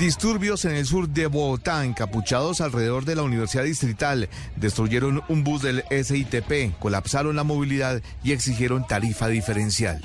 Disturbios 0.02 0.66
en 0.66 0.72
el 0.72 0.88
sur 0.88 1.08
de 1.10 1.28
Bogotá, 1.28 1.86
encapuchados 1.86 2.60
alrededor 2.60 3.06
de 3.06 3.16
la 3.16 3.22
Universidad 3.22 3.66
Distrital, 3.66 4.30
destruyeron 4.56 5.22
un 5.30 5.44
bus 5.44 5.62
del 5.62 5.84
SITP, 5.92 6.76
colapsaron 6.80 7.36
la 7.36 7.44
movilidad 7.44 8.02
y 8.24 8.32
exigieron 8.32 8.88
tarifa 8.88 9.28
diferencial. 9.28 10.02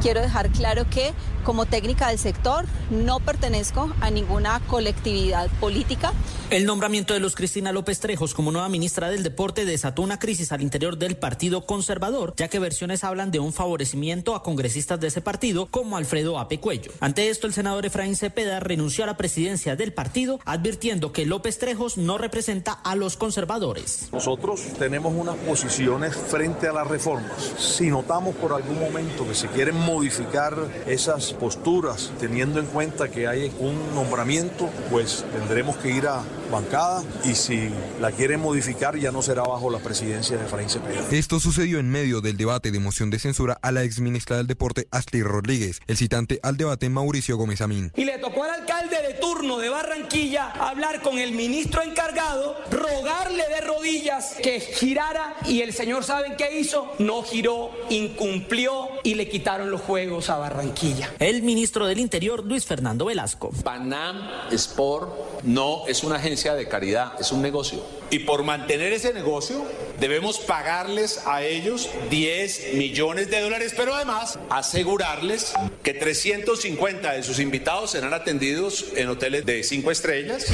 Quiero 0.00 0.20
dejar 0.20 0.50
claro 0.50 0.88
que 0.88 1.12
como 1.44 1.66
técnica 1.66 2.08
del 2.08 2.18
sector 2.18 2.66
no 2.90 3.20
pertenezco 3.20 3.92
a 4.00 4.10
ninguna 4.10 4.60
colectividad 4.68 5.48
política. 5.60 6.12
El 6.50 6.66
nombramiento 6.66 7.14
de 7.14 7.20
Luz 7.20 7.34
Cristina 7.34 7.72
López 7.72 7.98
Trejos 7.98 8.34
como 8.34 8.52
nueva 8.52 8.68
ministra 8.68 9.10
del 9.10 9.22
Deporte 9.22 9.64
desató 9.64 10.02
una 10.02 10.18
crisis 10.18 10.52
al 10.52 10.60
interior 10.60 10.98
del 10.98 11.16
Partido 11.16 11.64
Conservador, 11.64 12.34
ya 12.36 12.48
que 12.48 12.58
versiones 12.58 13.04
hablan 13.04 13.30
de 13.30 13.40
un 13.40 13.52
favorecimiento 13.52 14.34
a 14.34 14.42
congresistas 14.42 15.00
de 15.00 15.08
ese 15.08 15.20
partido 15.20 15.66
como 15.66 15.96
Alfredo 15.96 16.38
Ape 16.38 16.60
Cuello. 16.60 16.92
Ante 17.00 17.30
esto, 17.30 17.46
el 17.46 17.54
senador 17.54 17.86
Efraín 17.86 18.16
Cepeda 18.16 18.60
renunció 18.60 19.04
a 19.04 19.06
la 19.06 19.16
presidencia 19.16 19.76
del 19.76 19.94
partido, 19.94 20.40
advirtiendo 20.44 21.12
que 21.12 21.24
López 21.24 21.58
Trejos 21.58 21.96
no 21.96 22.18
representa 22.18 22.72
a 22.72 22.96
los 22.96 23.16
conservadores. 23.16 24.08
Nosotros 24.12 24.60
tenemos 24.78 25.14
unas 25.16 25.36
posiciones 25.36 26.14
frente 26.14 26.68
a 26.68 26.72
las 26.72 26.86
reformas. 26.86 27.54
Si 27.58 27.88
notamos 27.88 28.36
por 28.36 28.52
algún 28.52 28.78
momento 28.78 29.26
que 29.26 29.34
se 29.34 29.48
quieren 29.48 29.76
modificar 29.82 30.56
esas 30.86 31.32
posturas, 31.32 32.12
teniendo 32.18 32.60
en 32.60 32.66
cuenta 32.66 33.08
que 33.08 33.26
hay 33.26 33.52
un 33.58 33.94
nombramiento, 33.94 34.68
pues 34.90 35.24
tendremos 35.32 35.76
que 35.76 35.90
ir 35.90 36.06
a 36.06 36.22
bancada 36.50 37.02
y 37.24 37.34
si 37.34 37.70
la 38.00 38.12
quieren 38.12 38.40
modificar 38.40 38.96
ya 38.96 39.10
no 39.10 39.22
será 39.22 39.42
bajo 39.42 39.70
la 39.70 39.78
presidencia 39.78 40.36
de 40.36 40.44
Efraín 40.44 40.68
Cepeda. 40.68 41.02
Esto 41.10 41.40
sucedió 41.40 41.78
en 41.78 41.90
medio 41.90 42.20
del 42.20 42.36
debate 42.36 42.70
de 42.70 42.78
moción 42.78 43.10
de 43.10 43.18
censura 43.18 43.58
a 43.62 43.72
la 43.72 43.82
exministra 43.82 44.36
del 44.36 44.46
Deporte 44.46 44.86
Astrid 44.90 45.24
Rodríguez, 45.24 45.80
el 45.86 45.96
citante 45.96 46.40
al 46.42 46.56
debate 46.56 46.88
Mauricio 46.90 47.36
Gómez 47.36 47.62
Amín. 47.62 47.90
Y 47.96 48.04
le 48.04 48.18
tocó 48.18 48.44
al 48.44 48.50
alcalde 48.50 48.96
de 49.00 49.14
turno 49.14 49.58
de 49.58 49.70
Barranquilla 49.70 50.50
hablar 50.50 51.00
con 51.00 51.18
el 51.18 51.32
ministro 51.32 51.82
encargado, 51.82 52.56
rogarle 52.70 53.44
de 53.48 53.60
rodillas 53.62 54.36
que 54.42 54.60
girara 54.60 55.34
y 55.46 55.62
el 55.62 55.72
señor 55.72 56.04
¿saben 56.04 56.36
qué 56.36 56.60
hizo? 56.60 56.92
No 56.98 57.22
giró, 57.22 57.70
incumplió 57.88 58.88
y 59.02 59.14
le 59.14 59.28
quitaron 59.28 59.70
los 59.72 59.80
juegos 59.80 60.30
a 60.30 60.36
Barranquilla. 60.36 61.10
El 61.18 61.42
ministro 61.42 61.86
del 61.86 61.98
Interior, 61.98 62.44
Luis 62.44 62.66
Fernando 62.66 63.06
Velasco. 63.06 63.50
Panam 63.64 64.20
Sport 64.52 65.42
no 65.44 65.86
es 65.88 66.04
una 66.04 66.16
agencia 66.16 66.54
de 66.54 66.68
caridad, 66.68 67.14
es 67.18 67.32
un 67.32 67.42
negocio. 67.42 67.82
Y 68.10 68.20
por 68.20 68.44
mantener 68.44 68.92
ese 68.92 69.14
negocio 69.14 69.64
debemos 69.98 70.38
pagarles 70.38 71.26
a 71.26 71.42
ellos 71.42 71.88
10 72.10 72.74
millones 72.74 73.30
de 73.30 73.40
dólares, 73.40 73.72
pero 73.74 73.94
además 73.94 74.38
asegurarles 74.50 75.54
que 75.82 75.94
350 75.94 77.12
de 77.12 77.22
sus 77.22 77.38
invitados 77.38 77.92
serán 77.92 78.12
atendidos 78.12 78.86
en 78.94 79.08
hoteles 79.08 79.46
de 79.46 79.64
5 79.64 79.90
estrellas. 79.90 80.46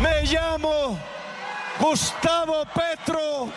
Me 0.00 0.22
llamo 0.26 0.98
Gustavo 1.78 2.64
Petro 2.74 3.52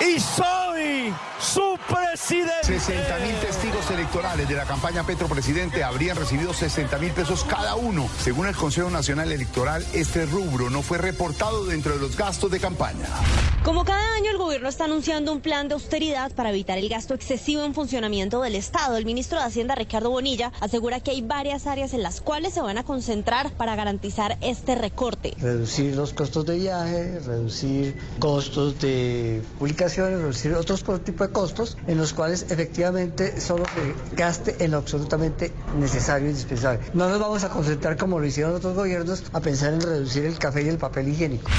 y 0.00 0.18
soy 0.18 1.14
su 1.40 1.78
presidente. 1.88 2.62
60 2.62 3.18
mil 3.18 3.34
testigos 3.36 3.90
electorales 3.90 4.48
de 4.48 4.54
la 4.54 4.64
campaña 4.64 5.04
Petro 5.04 5.28
Presidente 5.28 5.82
habrían 5.84 6.16
recibido 6.16 6.52
60 6.52 6.98
mil 6.98 7.12
pesos 7.12 7.44
cada 7.44 7.74
uno. 7.74 8.08
Según 8.18 8.46
el 8.46 8.54
Consejo 8.54 8.90
Nacional 8.90 9.30
Electoral, 9.32 9.84
este 9.92 10.26
rubro 10.26 10.70
no 10.70 10.82
fue 10.82 10.98
reportado 10.98 11.64
dentro 11.64 11.94
de 11.94 12.00
los 12.00 12.16
gastos 12.16 12.50
de 12.50 12.60
campaña. 12.60 13.06
Como 13.64 13.84
cada 13.84 14.14
año 14.14 14.30
el 14.30 14.38
gobierno 14.38 14.68
está 14.68 14.84
anunciando 14.84 15.32
un 15.32 15.40
plan 15.40 15.68
de 15.68 15.74
austeridad 15.74 16.32
para 16.32 16.50
evitar 16.50 16.78
el 16.78 16.88
gasto 16.88 17.14
excesivo 17.14 17.62
en 17.64 17.74
funcionamiento 17.74 18.40
del 18.42 18.56
Estado, 18.56 18.96
el 18.96 19.04
ministro 19.04 19.38
de 19.38 19.44
Hacienda 19.44 19.74
Ricardo 19.74 20.10
Bonilla 20.10 20.52
asegura 20.60 21.00
que 21.00 21.12
hay 21.12 21.22
varias 21.22 21.66
áreas 21.66 21.94
en 21.94 22.02
las 22.02 22.20
cuales 22.20 22.54
se 22.54 22.60
van 22.60 22.78
a 22.78 22.84
concentrar 22.84 23.52
para 23.52 23.76
garantizar 23.76 24.36
este 24.40 24.74
recorte. 24.74 25.34
Reducir 25.38 25.94
los 25.94 26.12
costos 26.12 26.46
de 26.46 26.58
viaje, 26.58 27.20
reducir 27.20 27.96
costos 28.18 28.80
de 28.80 29.42
reducir 29.88 30.54
otros 30.54 30.84
tipos 31.04 31.28
de 31.28 31.32
costos 31.32 31.76
en 31.86 31.98
los 31.98 32.12
cuales 32.12 32.46
efectivamente 32.50 33.40
solo 33.40 33.64
se 33.66 34.16
gaste 34.16 34.64
en 34.64 34.72
lo 34.72 34.78
absolutamente 34.78 35.52
necesario 35.78 36.26
e 36.26 36.30
indispensable. 36.30 36.80
No 36.94 37.08
nos 37.08 37.20
vamos 37.20 37.44
a 37.44 37.48
concentrar 37.48 37.96
como 37.96 38.18
lo 38.18 38.26
hicieron 38.26 38.54
otros 38.54 38.74
gobiernos 38.74 39.24
a 39.32 39.40
pensar 39.40 39.74
en 39.74 39.80
reducir 39.80 40.24
el 40.24 40.38
café 40.38 40.62
y 40.62 40.68
el 40.68 40.78
papel 40.78 41.08
higiénico. 41.08 41.50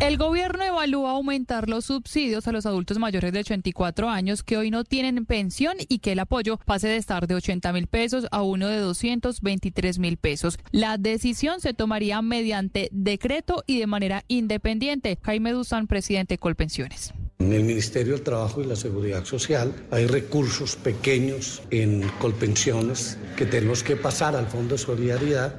El 0.00 0.16
gobierno 0.16 0.64
evalúa 0.64 1.10
aumentar 1.10 1.68
los 1.68 1.84
subsidios 1.84 2.48
a 2.48 2.52
los 2.52 2.64
adultos 2.64 2.98
mayores 2.98 3.34
de 3.34 3.40
84 3.40 4.08
años 4.08 4.42
que 4.42 4.56
hoy 4.56 4.70
no 4.70 4.82
tienen 4.82 5.26
pensión 5.26 5.76
y 5.90 5.98
que 5.98 6.12
el 6.12 6.20
apoyo 6.20 6.56
pase 6.64 6.88
de 6.88 6.96
estar 6.96 7.26
de 7.26 7.34
80 7.34 7.70
mil 7.74 7.86
pesos 7.86 8.26
a 8.30 8.40
uno 8.40 8.68
de 8.68 8.78
223 8.78 9.98
mil 9.98 10.16
pesos. 10.16 10.58
La 10.72 10.96
decisión 10.96 11.60
se 11.60 11.74
tomaría 11.74 12.22
mediante 12.22 12.88
decreto 12.92 13.62
y 13.66 13.78
de 13.78 13.86
manera 13.86 14.24
independiente. 14.26 15.18
Jaime 15.20 15.52
Duzán, 15.52 15.86
presidente 15.86 16.34
de 16.34 16.38
Colpensiones. 16.38 17.12
En 17.40 17.54
el 17.54 17.64
Ministerio 17.64 18.12
del 18.12 18.22
Trabajo 18.22 18.60
y 18.60 18.66
la 18.66 18.76
Seguridad 18.76 19.24
Social 19.24 19.72
hay 19.90 20.06
recursos 20.06 20.76
pequeños 20.76 21.62
en 21.70 22.06
colpensiones 22.20 23.16
que 23.34 23.46
tenemos 23.46 23.82
que 23.82 23.96
pasar 23.96 24.36
al 24.36 24.46
Fondo 24.46 24.74
de 24.74 24.78
Solidaridad. 24.78 25.58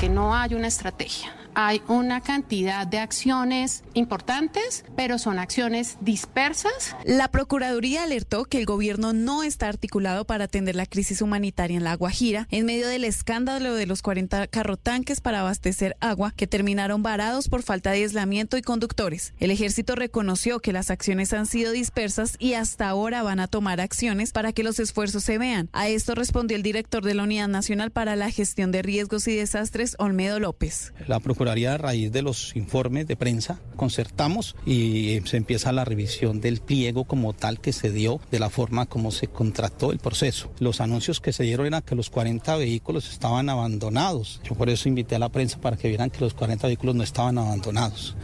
Que 0.00 0.08
no 0.08 0.34
hay 0.34 0.54
una 0.54 0.66
estrategia 0.66 1.39
hay 1.54 1.82
una 1.88 2.20
cantidad 2.20 2.86
de 2.86 2.98
acciones 2.98 3.82
importantes, 3.94 4.84
pero 4.96 5.18
son 5.18 5.38
acciones 5.38 5.98
dispersas. 6.00 6.96
La 7.04 7.30
Procuraduría 7.30 8.04
alertó 8.04 8.44
que 8.44 8.58
el 8.58 8.66
gobierno 8.66 9.12
no 9.12 9.42
está 9.42 9.68
articulado 9.68 10.24
para 10.24 10.44
atender 10.44 10.76
la 10.76 10.86
crisis 10.86 11.22
humanitaria 11.22 11.76
en 11.76 11.84
la 11.84 11.94
Guajira 11.96 12.46
en 12.50 12.66
medio 12.66 12.88
del 12.88 13.04
escándalo 13.04 13.74
de 13.74 13.86
los 13.86 14.02
40 14.02 14.46
carrotanques 14.48 15.20
para 15.20 15.40
abastecer 15.40 15.96
agua 16.00 16.32
que 16.36 16.46
terminaron 16.46 17.02
varados 17.02 17.48
por 17.48 17.62
falta 17.62 17.90
de 17.90 18.02
aislamiento 18.02 18.56
y 18.56 18.62
conductores. 18.62 19.34
El 19.38 19.50
ejército 19.50 19.94
reconoció 19.94 20.60
que 20.60 20.72
las 20.72 20.90
acciones 20.90 21.32
han 21.32 21.46
sido 21.46 21.72
dispersas 21.72 22.36
y 22.38 22.54
hasta 22.54 22.88
ahora 22.88 23.22
van 23.22 23.40
a 23.40 23.48
tomar 23.48 23.80
acciones 23.80 24.32
para 24.32 24.52
que 24.52 24.62
los 24.62 24.78
esfuerzos 24.78 25.24
se 25.24 25.38
vean. 25.38 25.68
A 25.72 25.88
esto 25.88 26.14
respondió 26.14 26.56
el 26.56 26.62
director 26.62 27.04
de 27.04 27.14
la 27.14 27.24
Unidad 27.24 27.48
Nacional 27.48 27.90
para 27.90 28.16
la 28.16 28.30
Gestión 28.30 28.72
de 28.72 28.82
Riesgos 28.82 29.26
y 29.28 29.36
Desastres, 29.36 29.96
Olmedo 29.98 30.40
López. 30.40 30.92
La 31.06 31.20
Procuraduría, 31.20 31.39
a 31.48 31.78
raíz 31.78 32.12
de 32.12 32.22
los 32.22 32.54
informes 32.54 33.06
de 33.06 33.16
prensa, 33.16 33.60
concertamos 33.76 34.56
y 34.66 35.20
se 35.24 35.36
empieza 35.36 35.72
la 35.72 35.84
revisión 35.84 36.40
del 36.40 36.60
pliego 36.60 37.04
como 37.04 37.32
tal 37.32 37.60
que 37.60 37.72
se 37.72 37.90
dio, 37.90 38.20
de 38.30 38.38
la 38.38 38.50
forma 38.50 38.86
como 38.86 39.10
se 39.10 39.28
contrató 39.28 39.92
el 39.92 39.98
proceso. 39.98 40.52
Los 40.58 40.80
anuncios 40.80 41.20
que 41.20 41.32
se 41.32 41.44
dieron 41.44 41.66
eran 41.66 41.82
que 41.82 41.94
los 41.94 42.10
40 42.10 42.56
vehículos 42.56 43.10
estaban 43.10 43.48
abandonados. 43.48 44.40
Yo 44.44 44.54
por 44.54 44.68
eso 44.68 44.88
invité 44.88 45.16
a 45.16 45.18
la 45.18 45.30
prensa 45.30 45.60
para 45.60 45.76
que 45.76 45.88
vieran 45.88 46.10
que 46.10 46.20
los 46.20 46.34
40 46.34 46.66
vehículos 46.66 46.94
no 46.94 47.02
estaban 47.02 47.38
abandonados. 47.38 48.16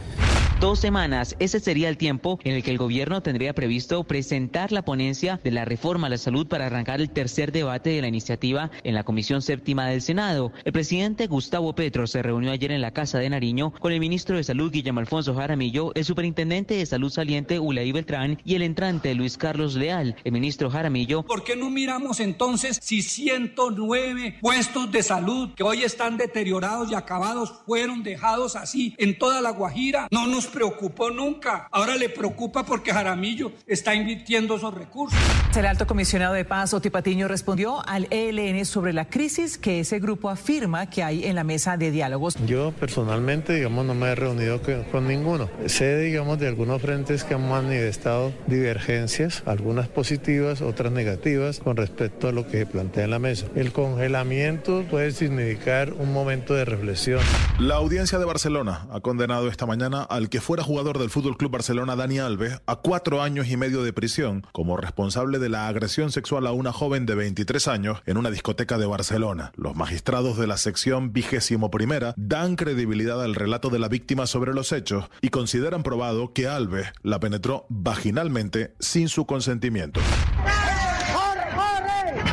Dos 0.59 0.79
semanas, 0.79 1.35
ese 1.37 1.59
sería 1.59 1.87
el 1.87 1.97
tiempo 1.97 2.39
en 2.43 2.55
el 2.55 2.63
que 2.63 2.71
el 2.71 2.79
gobierno 2.79 3.21
tendría 3.21 3.53
previsto 3.53 4.03
presentar 4.05 4.71
la 4.71 4.81
ponencia 4.81 5.39
de 5.43 5.51
la 5.51 5.65
reforma 5.65 6.07
a 6.07 6.09
la 6.09 6.17
salud 6.17 6.47
para 6.47 6.65
arrancar 6.65 6.99
el 6.99 7.11
tercer 7.11 7.51
debate 7.51 7.91
de 7.91 8.01
la 8.01 8.07
iniciativa 8.07 8.71
en 8.83 8.95
la 8.95 9.03
Comisión 9.03 9.43
Séptima 9.43 9.85
del 9.85 10.01
Senado. 10.01 10.51
El 10.65 10.73
presidente 10.73 11.27
Gustavo 11.27 11.75
Petro 11.75 12.07
se 12.07 12.23
reunió 12.23 12.49
ayer 12.49 12.71
en 12.71 12.81
la 12.81 12.89
Casa 12.89 13.06
de 13.11 13.29
Nariño 13.29 13.73
con 13.79 13.91
el 13.91 13.99
ministro 13.99 14.37
de 14.37 14.43
Salud 14.45 14.71
Guillermo 14.71 15.01
Alfonso 15.01 15.35
Jaramillo, 15.35 15.91
el 15.95 16.05
superintendente 16.05 16.75
de 16.75 16.85
Salud 16.85 17.09
saliente 17.09 17.59
Ulay 17.59 17.91
Beltrán 17.91 18.39
y 18.45 18.55
el 18.55 18.61
entrante 18.61 19.13
Luis 19.13 19.37
Carlos 19.37 19.75
Leal. 19.75 20.15
El 20.23 20.31
ministro 20.31 20.69
Jaramillo. 20.69 21.23
¿Por 21.23 21.43
qué 21.43 21.57
no 21.57 21.69
miramos 21.69 22.21
entonces 22.21 22.79
si 22.81 23.01
109 23.01 24.37
puestos 24.39 24.91
de 24.91 25.03
salud 25.03 25.53
que 25.55 25.63
hoy 25.63 25.83
están 25.83 26.17
deteriorados 26.17 26.89
y 26.89 26.95
acabados 26.95 27.53
fueron 27.65 28.03
dejados 28.03 28.55
así 28.55 28.95
en 28.97 29.17
toda 29.17 29.41
la 29.41 29.49
Guajira? 29.49 30.07
No 30.09 30.25
nos 30.25 30.37
nos 30.37 30.45
preocupó 30.45 31.09
nunca. 31.09 31.67
Ahora 31.71 31.95
le 31.95 32.09
preocupa 32.09 32.63
porque 32.63 32.93
Jaramillo 32.93 33.51
está 33.65 33.95
invirtiendo 33.95 34.57
esos 34.57 34.71
recursos. 34.71 35.17
El 35.55 35.65
alto 35.65 35.87
comisionado 35.87 36.35
de 36.35 36.45
paz, 36.45 36.75
Oti 36.75 36.91
Patiño, 36.91 37.27
respondió 37.27 37.83
al 37.87 38.07
ELN 38.11 38.63
sobre 38.65 38.93
la 38.93 39.05
crisis 39.05 39.57
que 39.57 39.79
ese 39.79 39.97
grupo 39.97 40.29
afirma 40.29 40.91
que 40.91 41.01
hay 41.01 41.25
en 41.25 41.33
la 41.33 41.43
mesa 41.43 41.75
de 41.75 41.89
diálogos. 41.89 42.35
Yo 42.45 42.71
personalmente, 42.71 42.96
digamos, 42.97 43.85
no 43.85 43.93
me 43.93 44.07
he 44.07 44.15
reunido 44.15 44.59
con, 44.91 45.07
ninguno. 45.07 45.49
Sé, 45.67 45.97
digamos, 45.99 46.39
de 46.39 46.47
algunos 46.47 46.81
frentes 46.81 47.23
que 47.23 47.35
han 47.35 47.47
manifestado 47.47 48.33
divergencias, 48.47 49.43
algunas 49.45 49.87
positivas, 49.87 50.61
otras 50.61 50.91
negativas, 50.91 51.59
con 51.59 51.77
respecto 51.77 52.27
a 52.27 52.31
lo 52.31 52.47
que 52.47 52.59
se 52.59 52.65
plantea 52.65 53.03
en 53.03 53.11
la 53.11 53.19
mesa. 53.19 53.45
El 53.55 53.71
congelamiento 53.71 54.83
puede 54.89 55.11
significar 55.11 55.93
un 55.93 56.11
momento 56.11 56.55
de 56.55 56.65
reflexión. 56.65 57.21
La 57.59 57.75
audiencia 57.75 58.17
de 58.17 58.25
Barcelona 58.25 58.87
ha 58.91 58.99
condenado 59.01 59.47
esta 59.47 59.65
mañana 59.65 60.01
al 60.03 60.29
que 60.29 60.41
fuera 60.41 60.63
jugador 60.63 60.97
del 60.97 61.09
Fútbol 61.09 61.37
Club 61.37 61.51
Barcelona, 61.51 61.95
Dani 61.95 62.19
Alves, 62.19 62.61
a 62.65 62.77
cuatro 62.77 63.21
años 63.21 63.47
y 63.47 63.57
medio 63.57 63.83
de 63.83 63.93
prisión 63.93 64.45
como 64.51 64.75
responsable 64.75 65.37
de 65.39 65.49
la 65.49 65.67
agresión 65.67 66.11
sexual 66.11 66.47
a 66.47 66.51
una 66.51 66.71
joven 66.71 67.05
de 67.05 67.15
23 67.15 67.67
años 67.67 68.01
en 68.05 68.17
una 68.17 68.31
discoteca 68.31 68.77
de 68.77 68.87
Barcelona. 68.87 69.51
Los 69.55 69.75
magistrados 69.75 70.37
de 70.37 70.47
la 70.47 70.57
sección 70.57 71.13
vigésimo 71.13 71.69
primera 71.69 72.13
dan 72.17 72.55
credibilidad 72.55 72.86
al 73.23 73.35
relato 73.35 73.69
de 73.69 73.79
la 73.79 73.89
víctima 73.89 74.27
sobre 74.27 74.53
los 74.53 74.71
hechos 74.71 75.05
y 75.21 75.29
consideran 75.29 75.83
probado 75.83 76.33
que 76.33 76.47
Alves 76.47 76.87
la 77.03 77.19
penetró 77.19 77.65
vaginalmente 77.69 78.73
sin 78.79 79.09
su 79.09 79.25
consentimiento. 79.25 79.99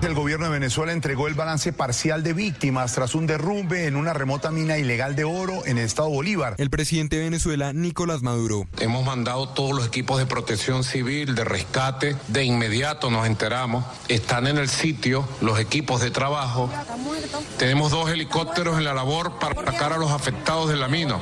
El 0.02 0.14
gobierno 0.14 0.46
de 0.46 0.52
Venezuela 0.52 0.92
entregó 0.92 1.28
el 1.28 1.34
balance 1.34 1.72
parcial 1.72 2.22
de 2.22 2.32
víctimas 2.32 2.92
tras 2.92 3.14
un 3.14 3.26
derrumbe 3.26 3.86
en 3.86 3.96
una 3.96 4.12
remota 4.12 4.50
mina 4.50 4.76
ilegal 4.78 5.16
de 5.16 5.24
oro 5.24 5.64
en 5.66 5.78
el 5.78 5.84
estado 5.84 6.08
Bolívar. 6.10 6.54
El 6.58 6.70
presidente 6.70 7.16
de 7.16 7.24
Venezuela, 7.24 7.72
Nicolás 7.72 8.22
Maduro. 8.22 8.66
Hemos 8.80 9.04
mandado 9.04 9.48
todos 9.48 9.74
los 9.74 9.86
equipos 9.86 10.18
de 10.18 10.26
protección 10.26 10.84
civil, 10.84 11.34
de 11.34 11.44
rescate. 11.44 12.16
De 12.28 12.44
inmediato 12.44 13.10
nos 13.10 13.26
enteramos. 13.26 13.84
Están 14.08 14.46
en 14.46 14.58
el 14.58 14.68
sitio 14.68 15.26
los 15.40 15.58
equipos 15.58 16.00
de 16.00 16.10
trabajo. 16.10 16.70
Tenemos 17.58 17.90
dos 17.90 18.10
helicópteros 18.10 18.78
en 18.78 18.84
la 18.84 18.94
labor 18.94 19.38
para 19.38 19.54
sacar 19.64 19.92
a 19.92 19.98
los 19.98 20.10
afectados 20.10 20.68
de 20.68 20.76
la 20.76 20.88
mina. 20.88 21.18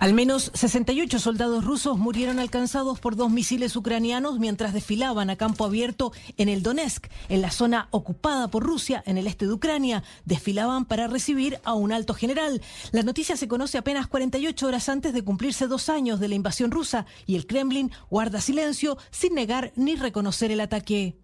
Al 0.00 0.14
menos 0.14 0.50
68 0.54 1.18
soldados 1.18 1.62
rusos 1.62 1.98
murieron 1.98 2.38
alcanzados 2.38 2.98
por 3.00 3.16
dos 3.16 3.30
misiles 3.30 3.76
ucranianos 3.76 4.38
mientras 4.38 4.72
desfilaban 4.72 5.28
a 5.28 5.36
campo 5.36 5.66
abierto 5.66 6.12
en 6.38 6.48
el 6.48 6.62
Donetsk, 6.62 7.08
en 7.28 7.42
la 7.42 7.50
zona 7.50 7.88
ocupada 7.90 8.48
por 8.48 8.62
Rusia 8.62 9.02
en 9.04 9.18
el 9.18 9.26
este 9.26 9.46
de 9.46 9.52
Ucrania. 9.52 10.02
Desfilaban 10.24 10.86
para 10.86 11.06
recibir 11.06 11.60
a 11.64 11.74
un 11.74 11.92
alto 11.92 12.14
general. 12.14 12.62
La 12.92 13.02
noticia 13.02 13.36
se 13.36 13.46
conoce 13.46 13.76
apenas 13.76 14.06
48 14.06 14.66
horas 14.66 14.88
antes 14.88 15.12
de 15.12 15.22
cumplirse 15.22 15.66
dos 15.66 15.90
años 15.90 16.18
de 16.18 16.28
la 16.28 16.34
invasión 16.34 16.70
rusa 16.70 17.04
y 17.26 17.36
el 17.36 17.46
Kremlin 17.46 17.90
guarda 18.08 18.40
silencio 18.40 18.96
sin 19.10 19.34
negar 19.34 19.70
ni 19.76 19.96
reconocer 19.96 20.50
el 20.50 20.60
ataque. 20.60 21.18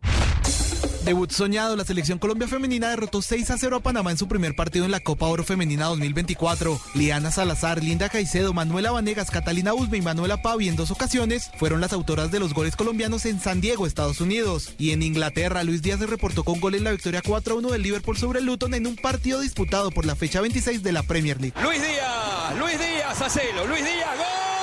Debut 1.07 1.31
soñado, 1.31 1.77
la 1.77 1.85
selección 1.85 2.19
Colombia 2.19 2.49
femenina 2.49 2.91
derrotó 2.91 3.23
6 3.23 3.51
a 3.53 3.59
0 3.59 3.77
a 3.77 3.81
Panamá 3.81 4.11
en 4.11 4.19
su 4.19 4.27
primer 4.27 4.57
partido 4.57 4.87
en 4.87 4.91
la 4.91 4.99
Copa 4.99 5.27
Oro 5.27 5.45
Femenina 5.45 5.85
2024. 5.85 6.81
Liana 6.95 7.31
Salazar, 7.31 7.81
Linda 7.81 8.09
Caicedo, 8.09 8.53
Manuela 8.53 8.91
Vanegas, 8.91 9.31
Catalina 9.31 9.73
Usme 9.73 9.99
y 9.99 10.03
Manuela 10.03 10.43
Pavi 10.43 10.67
en 10.67 10.75
dos 10.75 10.91
ocasiones 10.91 11.53
fueron 11.59 11.81
las 11.81 11.93
autoras 11.93 12.33
de 12.33 12.41
los 12.41 12.55
goles 12.55 12.75
colombianos 12.75 13.25
en 13.25 13.39
San 13.39 13.61
Diego, 13.61 13.87
Estados 13.87 14.21
Unidos. 14.21 14.75
Y 14.79 14.91
en 14.91 15.05
Inglaterra, 15.05 15.63
Luis 15.63 15.81
Díaz 15.81 16.01
se 16.01 16.07
reportó 16.09 16.43
con 16.43 16.59
gol 16.59 16.75
en 16.75 16.83
la 16.83 16.91
victoria 16.91 17.23
4 17.25 17.55
a 17.55 17.59
1 17.59 17.69
del 17.71 17.83
Liverpool 17.83 18.19
sobre 18.19 18.41
el 18.41 18.47
Luton 18.47 18.75
en 18.75 18.89
un 18.89 18.97
partido 18.97 19.41
disputado 19.41 19.93
por 19.93 20.07
la 20.07 20.17
fecha 20.17 20.41
26 20.41 20.83
de 20.83 20.91
la 20.91 21.05
Premier 21.05 21.41
League. 21.41 21.55
Luis 21.63 21.81
Díaz, 21.81 22.59
Luis 22.59 22.81
Díaz, 22.81 23.23
hacelo, 23.23 23.65
Luis 23.65 23.85
Díaz, 23.85 24.19
gol. 24.19 24.56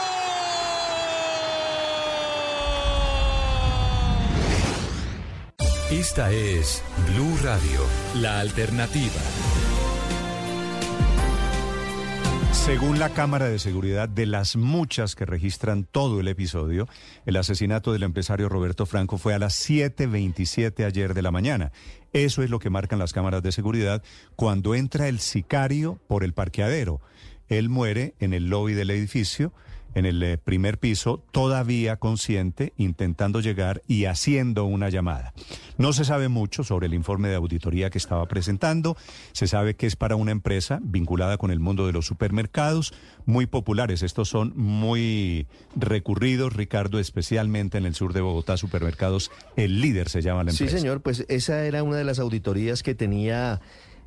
Esta 5.94 6.32
es 6.32 6.84
Blue 7.14 7.38
Radio, 7.44 7.82
la 8.16 8.40
alternativa. 8.40 9.14
Según 12.52 12.98
la 12.98 13.10
Cámara 13.10 13.48
de 13.48 13.60
Seguridad, 13.60 14.10
de 14.10 14.26
las 14.26 14.56
muchas 14.56 15.14
que 15.14 15.28
registran 15.28 15.84
todo 15.84 16.20
el 16.20 16.28
episodio, 16.30 16.88
el 17.28 17.36
asesinato 17.36 17.94
del 17.94 18.02
empresario 18.02 18.50
Roberto 18.50 18.88
Franco 18.88 19.20
fue 19.20 19.36
a 19.36 19.40
las 19.40 19.54
7.27 19.70 20.84
ayer 20.84 21.14
de 21.14 21.22
la 21.22 21.30
mañana. 21.30 21.72
Eso 22.12 22.42
es 22.42 22.50
lo 22.50 22.58
que 22.58 22.72
marcan 22.72 22.98
las 22.98 23.14
cámaras 23.14 23.44
de 23.44 23.52
seguridad 23.52 24.02
cuando 24.36 24.74
entra 24.74 25.08
el 25.08 25.20
sicario 25.20 26.00
por 26.08 26.24
el 26.24 26.34
parqueadero. 26.34 27.02
Él 27.50 27.70
muere 27.70 28.16
en 28.20 28.34
el 28.34 28.48
lobby 28.50 28.74
del 28.74 28.90
edificio 28.90 29.54
en 29.96 30.06
el 30.06 30.22
eh, 30.24 30.38
primer 30.38 30.78
piso, 30.78 31.24
todavía 31.32 31.98
consciente, 31.98 32.74
intentando 32.78 33.40
llegar 33.40 33.82
y 33.88 34.06
haciendo 34.06 34.66
una 34.66 34.90
llamada. 34.90 35.34
No 35.78 35.94
se 35.94 36.06
sabe 36.06 36.28
mucho 36.28 36.64
sobre 36.64 36.88
el 36.88 36.94
informe 36.94 37.30
de 37.30 37.36
auditoría 37.36 37.90
que 37.90 37.98
estaba 37.98 38.26
presentando. 38.28 38.98
Se 39.32 39.48
sabe 39.48 39.76
que 39.76 39.88
es 39.88 39.96
para 39.96 40.16
una 40.16 40.32
empresa 40.32 40.80
vinculada 40.84 41.38
con 41.38 41.52
el 41.52 41.60
mundo 41.60 41.86
de 41.86 41.94
los 41.94 42.06
supermercados, 42.06 42.94
muy 43.26 43.46
populares. 43.46 44.04
Estos 44.04 44.30
son 44.30 44.54
muy 44.56 45.48
recurridos, 45.76 46.54
Ricardo, 46.54 47.00
especialmente 47.00 47.78
en 47.78 47.86
el 47.86 47.96
sur 47.96 48.14
de 48.14 48.22
Bogotá, 48.22 48.58
supermercados. 48.58 49.32
El 49.56 49.82
líder 49.82 50.10
se 50.10 50.22
llama 50.22 50.44
la 50.44 50.52
empresa. 50.52 50.72
Sí, 50.72 50.78
señor, 50.78 51.02
pues 51.02 51.26
esa 51.30 51.66
era 51.66 51.84
una 51.84 51.98
de 51.98 52.04
las 52.04 52.20
auditorías 52.20 52.84
que 52.84 52.96
tenía 52.96 53.62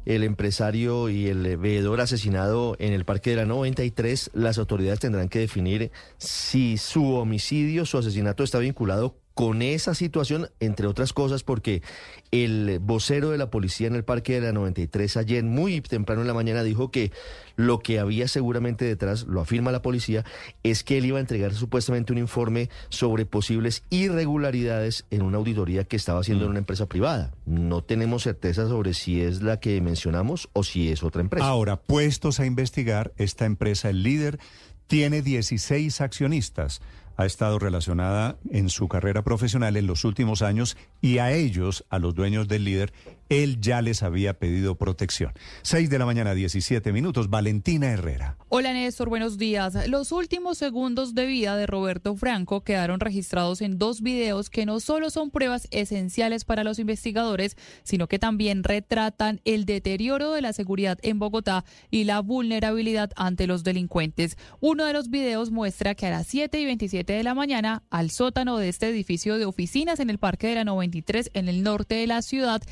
el 0.07 0.23
empresario 0.23 1.11
y 1.11 1.27
el 1.27 1.59
veedor 1.59 2.01
asesinado 2.01 2.77
en 2.79 2.93
el 2.93 3.05
Parque 3.05 3.31
de 3.31 3.37
la 3.37 3.45
93, 3.45 4.31
las 4.33 4.57
autoridades 4.59 5.01
tendrán 5.01 5.29
que 5.29 5.41
definir 5.41 5.91
si 6.17 6.79
su 6.79 7.15
homicidio, 7.15 7.85
su 7.85 7.99
asesinato 7.99 8.43
está 8.45 8.59
vinculado 8.59 9.17
con 9.37 9.61
esa 9.61 9.93
situación, 9.93 10.49
entre 10.61 10.87
otras 10.87 11.13
cosas, 11.13 11.43
porque 11.43 11.83
el 12.31 12.79
vocero 12.81 13.33
de 13.33 13.37
la 13.37 13.51
policía 13.51 13.87
en 13.87 13.95
el 13.95 14.03
Parque 14.03 14.33
de 14.33 14.41
la 14.41 14.53
93 14.53 15.15
ayer 15.19 15.45
muy 15.45 15.83
temprano 15.83 16.23
en 16.23 16.27
la 16.27 16.33
mañana 16.33 16.63
dijo 16.63 16.91
que 16.91 17.13
lo 17.55 17.81
que 17.81 17.99
había 17.99 18.29
seguramente 18.29 18.87
detrás, 18.87 19.25
lo 19.25 19.43
afirma 19.43 19.73
la 19.73 19.83
policía, 19.83 20.25
es 20.63 20.83
que 20.83 20.97
él 20.97 21.05
iba 21.05 21.19
a 21.19 21.21
entregar 21.21 21.53
supuestamente 21.53 22.15
un 22.15 22.19
informe 22.19 22.71
sobre 22.89 23.27
posibles 23.27 23.83
irregularidades 23.91 25.05
en 25.11 25.21
una 25.21 25.37
auditoría 25.37 25.85
que 25.85 25.97
estaba 25.97 26.21
haciendo 26.21 26.45
en 26.45 26.49
mm. 26.49 26.53
una 26.53 26.59
empresa 26.61 26.87
privada. 26.87 27.35
No 27.45 27.85
tenemos 27.85 28.23
certeza 28.23 28.67
sobre 28.69 28.95
si 28.95 29.21
es 29.21 29.43
la 29.43 29.61
que 29.61 29.79
mencionamos 29.83 30.49
o 30.55 30.65
si 30.65 30.91
es 30.91 31.03
otra 31.03 31.21
empresa. 31.21 31.47
Ahora, 31.47 31.77
puestos 31.77 32.41
a 32.41 32.47
investigar, 32.47 33.13
esta 33.19 33.45
empresa, 33.45 33.91
el 33.91 34.03
líder, 34.03 34.39
tiene 34.87 35.21
16 35.21 36.01
accionistas 36.01 36.81
ha 37.17 37.27
estado 37.27 37.59
relacionada 37.59 38.37
en 38.51 38.69
su 38.69 38.89
carrera 38.89 39.23
profesional 39.23 39.77
en 39.77 39.87
los 39.87 40.05
últimos 40.05 40.43
años 40.43 40.77
y 41.01 41.19
a 41.19 41.33
ellos, 41.33 41.85
a 41.91 41.99
los 41.99 42.15
dueños 42.15 42.49
del 42.49 42.65
líder, 42.65 42.93
él 43.29 43.61
ya 43.61 43.83
les 43.83 44.03
había 44.03 44.39
pedido 44.39 44.77
protección. 44.77 45.33
6 45.63 45.91
de 45.91 45.99
la 45.99 46.07
mañana, 46.07 46.35
17 46.35 46.93
minutos. 46.93 47.31
Valentina 47.31 47.89
Herrera. 47.89 48.37
Hola 48.49 48.73
Néstor, 48.73 49.09
buenos 49.09 49.39
días. 49.39 49.89
Los 49.89 50.13
últimos 50.13 50.59
segundos 50.59 51.15
de 51.15 51.27
vida 51.27 51.57
de 51.57 51.67
Roberto 51.67 52.15
Franco 52.17 52.63
quedaron 52.63 53.01
registrados 53.01 53.61
en 53.61 53.79
dos 53.79 54.01
videos 54.01 54.51
que 54.51 54.67
no 54.67 54.81
solo 54.81 55.11
son 55.11 55.31
pruebas 55.31 55.67
esenciales 55.71 56.45
para 56.45 56.65
los 56.65 56.79
investigadores, 56.79 57.57
sino 57.83 58.07
que 58.07 58.19
también 58.19 58.63
retratan 58.63 59.41
el 59.45 59.65
deterioro 59.65 60.33
de 60.33 60.43
la 60.43 60.53
seguridad 60.53 60.99
en 61.03 61.19
Bogotá 61.19 61.65
y 61.91 62.05
la 62.05 62.21
vulnerabilidad 62.21 63.11
ante 63.17 63.47
los 63.47 63.65
delincuentes. 63.65 64.39
Uno 64.61 64.85
de 64.85 64.93
los 64.93 65.11
videos 65.11 65.51
muestra 65.51 65.95
que 65.95 66.07
a 66.07 66.11
las 66.11 66.27
7 66.29 66.61
y 66.61 66.65
27 66.65 67.13
de 67.13 67.23
la 67.23 67.35
mañana, 67.35 67.83
al 67.91 68.11
sótano 68.11 68.59
de 68.59 68.69
este 68.69 68.89
edificio 68.89 69.39
de 69.39 69.45
oficinas 69.45 70.01
en 70.01 70.11
el 70.11 70.19
Parque 70.19 70.47
de 70.47 70.55
la 70.55 70.65
93 70.65 71.31
en 71.35 71.49
el 71.49 71.63
norte 71.63 71.97
de 71.97 72.07
la 72.07 72.23
ciudad, 72.23 72.63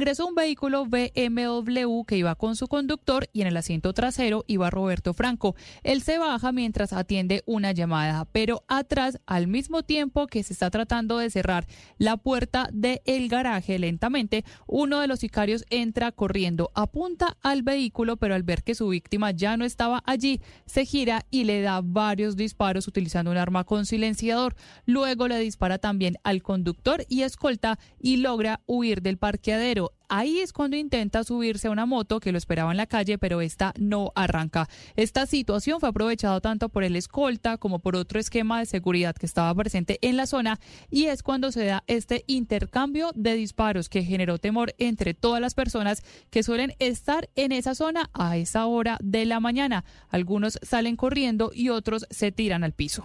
ingresó 0.00 0.26
un 0.26 0.34
vehículo 0.34 0.86
BMW 0.86 2.04
que 2.06 2.16
iba 2.16 2.34
con 2.34 2.56
su 2.56 2.68
conductor 2.68 3.28
y 3.34 3.42
en 3.42 3.48
el 3.48 3.56
asiento 3.58 3.92
trasero 3.92 4.46
iba 4.46 4.70
Roberto 4.70 5.12
Franco. 5.12 5.54
Él 5.82 6.00
se 6.00 6.16
baja 6.16 6.52
mientras 6.52 6.94
atiende 6.94 7.42
una 7.44 7.72
llamada, 7.72 8.24
pero 8.32 8.64
atrás, 8.66 9.20
al 9.26 9.46
mismo 9.46 9.82
tiempo 9.82 10.26
que 10.26 10.42
se 10.42 10.54
está 10.54 10.70
tratando 10.70 11.18
de 11.18 11.28
cerrar 11.28 11.66
la 11.98 12.16
puerta 12.16 12.70
del 12.72 13.28
garaje 13.28 13.78
lentamente, 13.78 14.46
uno 14.66 15.00
de 15.00 15.06
los 15.06 15.18
sicarios 15.18 15.66
entra 15.68 16.12
corriendo, 16.12 16.70
apunta 16.74 17.36
al 17.42 17.62
vehículo, 17.62 18.16
pero 18.16 18.34
al 18.34 18.42
ver 18.42 18.62
que 18.62 18.74
su 18.74 18.88
víctima 18.88 19.32
ya 19.32 19.58
no 19.58 19.66
estaba 19.66 20.02
allí, 20.06 20.40
se 20.64 20.86
gira 20.86 21.26
y 21.30 21.44
le 21.44 21.60
da 21.60 21.82
varios 21.84 22.36
disparos 22.36 22.88
utilizando 22.88 23.30
un 23.30 23.36
arma 23.36 23.64
con 23.64 23.84
silenciador. 23.84 24.56
Luego 24.86 25.28
le 25.28 25.38
dispara 25.40 25.76
también 25.76 26.16
al 26.24 26.42
conductor 26.42 27.04
y 27.10 27.20
escolta 27.20 27.78
y 28.00 28.16
logra 28.16 28.62
huir 28.64 29.02
del 29.02 29.18
parqueadero. 29.18 29.89
Ahí 30.08 30.40
es 30.40 30.52
cuando 30.52 30.76
intenta 30.76 31.24
subirse 31.24 31.68
a 31.68 31.70
una 31.70 31.86
moto 31.86 32.20
que 32.20 32.32
lo 32.32 32.38
esperaba 32.38 32.70
en 32.70 32.76
la 32.76 32.86
calle, 32.86 33.16
pero 33.16 33.40
esta 33.40 33.72
no 33.78 34.12
arranca. 34.14 34.68
Esta 34.96 35.26
situación 35.26 35.80
fue 35.80 35.88
aprovechada 35.88 36.40
tanto 36.40 36.68
por 36.68 36.84
el 36.84 36.96
escolta 36.96 37.56
como 37.56 37.78
por 37.78 37.96
otro 37.96 38.20
esquema 38.20 38.58
de 38.58 38.66
seguridad 38.66 39.14
que 39.14 39.26
estaba 39.26 39.54
presente 39.54 39.98
en 40.02 40.16
la 40.16 40.26
zona 40.26 40.58
y 40.90 41.06
es 41.06 41.22
cuando 41.22 41.52
se 41.52 41.64
da 41.64 41.84
este 41.86 42.24
intercambio 42.26 43.12
de 43.14 43.34
disparos 43.34 43.88
que 43.88 44.04
generó 44.04 44.38
temor 44.38 44.74
entre 44.78 45.14
todas 45.14 45.40
las 45.40 45.54
personas 45.54 46.02
que 46.30 46.42
suelen 46.42 46.74
estar 46.78 47.30
en 47.36 47.52
esa 47.52 47.74
zona 47.74 48.10
a 48.12 48.36
esa 48.36 48.66
hora 48.66 48.98
de 49.00 49.24
la 49.26 49.40
mañana. 49.40 49.84
Algunos 50.08 50.58
salen 50.62 50.96
corriendo 50.96 51.50
y 51.54 51.68
otros 51.68 52.06
se 52.10 52.32
tiran 52.32 52.64
al 52.64 52.72
piso. 52.72 53.02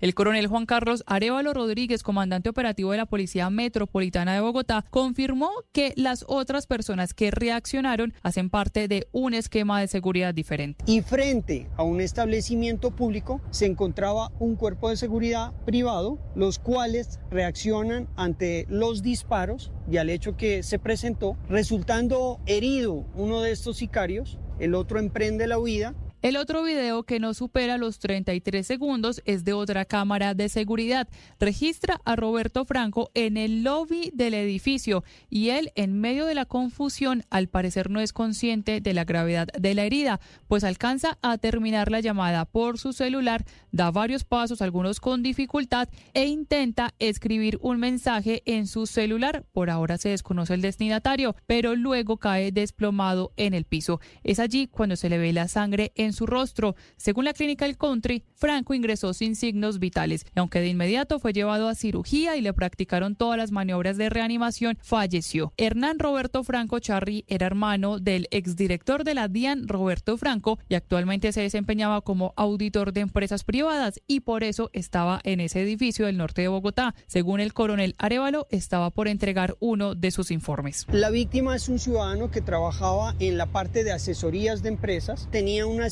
El 0.00 0.14
coronel 0.14 0.48
Juan 0.48 0.66
Carlos 0.66 1.04
Arevalo 1.06 1.54
Rodríguez, 1.54 2.02
comandante 2.02 2.48
operativo 2.48 2.90
de 2.90 2.96
la 2.96 3.06
Policía 3.06 3.50
Metropolitana 3.50 4.34
de 4.34 4.40
Bogotá, 4.40 4.84
confirmó 4.90 5.50
que 5.70 5.92
las 5.96 6.24
otras 6.26 6.66
personas 6.66 7.14
que 7.14 7.30
reaccionaron 7.30 8.14
hacen 8.22 8.50
parte 8.50 8.88
de 8.88 9.06
un 9.12 9.32
esquema 9.34 9.80
de 9.80 9.86
seguridad 9.86 10.34
diferente. 10.34 10.84
Y 10.88 11.02
frente 11.02 11.68
a 11.76 11.84
un 11.84 12.00
establecimiento 12.00 12.90
público 12.90 13.40
se 13.50 13.66
encontraba 13.66 14.32
un 14.40 14.56
cuerpo 14.56 14.90
de 14.90 14.96
seguridad 14.96 15.52
privado, 15.64 16.18
los 16.34 16.58
cuales 16.58 17.20
reaccionan 17.30 18.08
ante 18.16 18.66
los 18.68 19.02
disparos 19.02 19.70
y 19.88 19.98
al 19.98 20.10
hecho 20.10 20.36
que 20.36 20.64
se 20.64 20.80
presentó, 20.80 21.36
resultando 21.48 22.40
herido 22.46 23.04
uno 23.14 23.40
de 23.40 23.52
estos 23.52 23.76
sicarios, 23.76 24.38
el 24.58 24.74
otro 24.74 24.98
emprende 24.98 25.46
la 25.46 25.58
huida 25.58 25.94
el 26.22 26.36
otro 26.36 26.62
video 26.62 27.02
que 27.02 27.18
no 27.18 27.34
supera 27.34 27.78
los 27.78 27.98
33 27.98 28.64
segundos 28.64 29.22
es 29.24 29.44
de 29.44 29.52
otra 29.52 29.84
cámara 29.84 30.34
de 30.34 30.48
seguridad. 30.48 31.08
Registra 31.40 32.00
a 32.04 32.14
Roberto 32.14 32.64
Franco 32.64 33.10
en 33.14 33.36
el 33.36 33.64
lobby 33.64 34.12
del 34.14 34.34
edificio 34.34 35.02
y 35.28 35.48
él 35.48 35.72
en 35.74 36.00
medio 36.00 36.24
de 36.26 36.36
la 36.36 36.44
confusión 36.44 37.24
al 37.28 37.48
parecer 37.48 37.90
no 37.90 38.00
es 38.00 38.12
consciente 38.12 38.80
de 38.80 38.94
la 38.94 39.04
gravedad 39.04 39.48
de 39.48 39.74
la 39.74 39.82
herida, 39.82 40.20
pues 40.46 40.62
alcanza 40.62 41.18
a 41.22 41.38
terminar 41.38 41.90
la 41.90 41.98
llamada 41.98 42.44
por 42.44 42.78
su 42.78 42.92
celular, 42.92 43.44
da 43.72 43.90
varios 43.90 44.22
pasos, 44.22 44.62
algunos 44.62 45.00
con 45.00 45.24
dificultad 45.24 45.88
e 46.14 46.26
intenta 46.26 46.94
escribir 47.00 47.58
un 47.62 47.80
mensaje 47.80 48.42
en 48.46 48.68
su 48.68 48.86
celular. 48.86 49.44
Por 49.52 49.70
ahora 49.70 49.98
se 49.98 50.10
desconoce 50.10 50.54
el 50.54 50.62
destinatario, 50.62 51.34
pero 51.46 51.74
luego 51.74 52.18
cae 52.18 52.52
desplomado 52.52 53.32
en 53.36 53.54
el 53.54 53.64
piso. 53.64 54.00
Es 54.22 54.38
allí 54.38 54.68
cuando 54.68 54.94
se 54.94 55.08
le 55.08 55.18
ve 55.18 55.32
la 55.32 55.48
sangre 55.48 55.92
en 55.96 56.11
su 56.12 56.26
rostro. 56.26 56.74
Según 56.96 57.24
la 57.24 57.32
clínica 57.32 57.66
El 57.66 57.76
Country, 57.76 58.24
Franco 58.34 58.74
ingresó 58.74 59.14
sin 59.14 59.36
signos 59.36 59.78
vitales 59.78 60.24
y 60.34 60.38
aunque 60.38 60.60
de 60.60 60.68
inmediato 60.68 61.18
fue 61.18 61.32
llevado 61.32 61.68
a 61.68 61.74
cirugía 61.74 62.36
y 62.36 62.40
le 62.40 62.52
practicaron 62.52 63.16
todas 63.16 63.38
las 63.38 63.52
maniobras 63.52 63.96
de 63.96 64.10
reanimación, 64.10 64.78
falleció. 64.82 65.52
Hernán 65.56 65.98
Roberto 65.98 66.44
Franco 66.44 66.78
Charri 66.78 67.24
era 67.28 67.46
hermano 67.46 67.98
del 67.98 68.28
exdirector 68.30 69.04
de 69.04 69.14
la 69.14 69.28
DIAN, 69.28 69.68
Roberto 69.68 70.16
Franco, 70.16 70.58
y 70.68 70.74
actualmente 70.74 71.32
se 71.32 71.42
desempeñaba 71.42 72.00
como 72.00 72.32
auditor 72.36 72.92
de 72.92 73.00
empresas 73.00 73.44
privadas 73.44 74.00
y 74.06 74.20
por 74.20 74.44
eso 74.44 74.70
estaba 74.72 75.20
en 75.24 75.40
ese 75.40 75.62
edificio 75.62 76.06
del 76.06 76.16
norte 76.16 76.42
de 76.42 76.48
Bogotá. 76.48 76.94
Según 77.06 77.40
el 77.40 77.52
coronel 77.52 77.94
Arevalo, 77.98 78.46
estaba 78.50 78.90
por 78.90 79.08
entregar 79.08 79.56
uno 79.60 79.94
de 79.94 80.10
sus 80.10 80.30
informes. 80.30 80.86
La 80.90 81.10
víctima 81.10 81.56
es 81.56 81.68
un 81.68 81.78
ciudadano 81.78 82.30
que 82.30 82.40
trabajaba 82.40 83.14
en 83.18 83.38
la 83.38 83.46
parte 83.46 83.84
de 83.84 83.92
asesorías 83.92 84.62
de 84.62 84.68
empresas, 84.70 85.28
tenía 85.30 85.66
una 85.66 85.90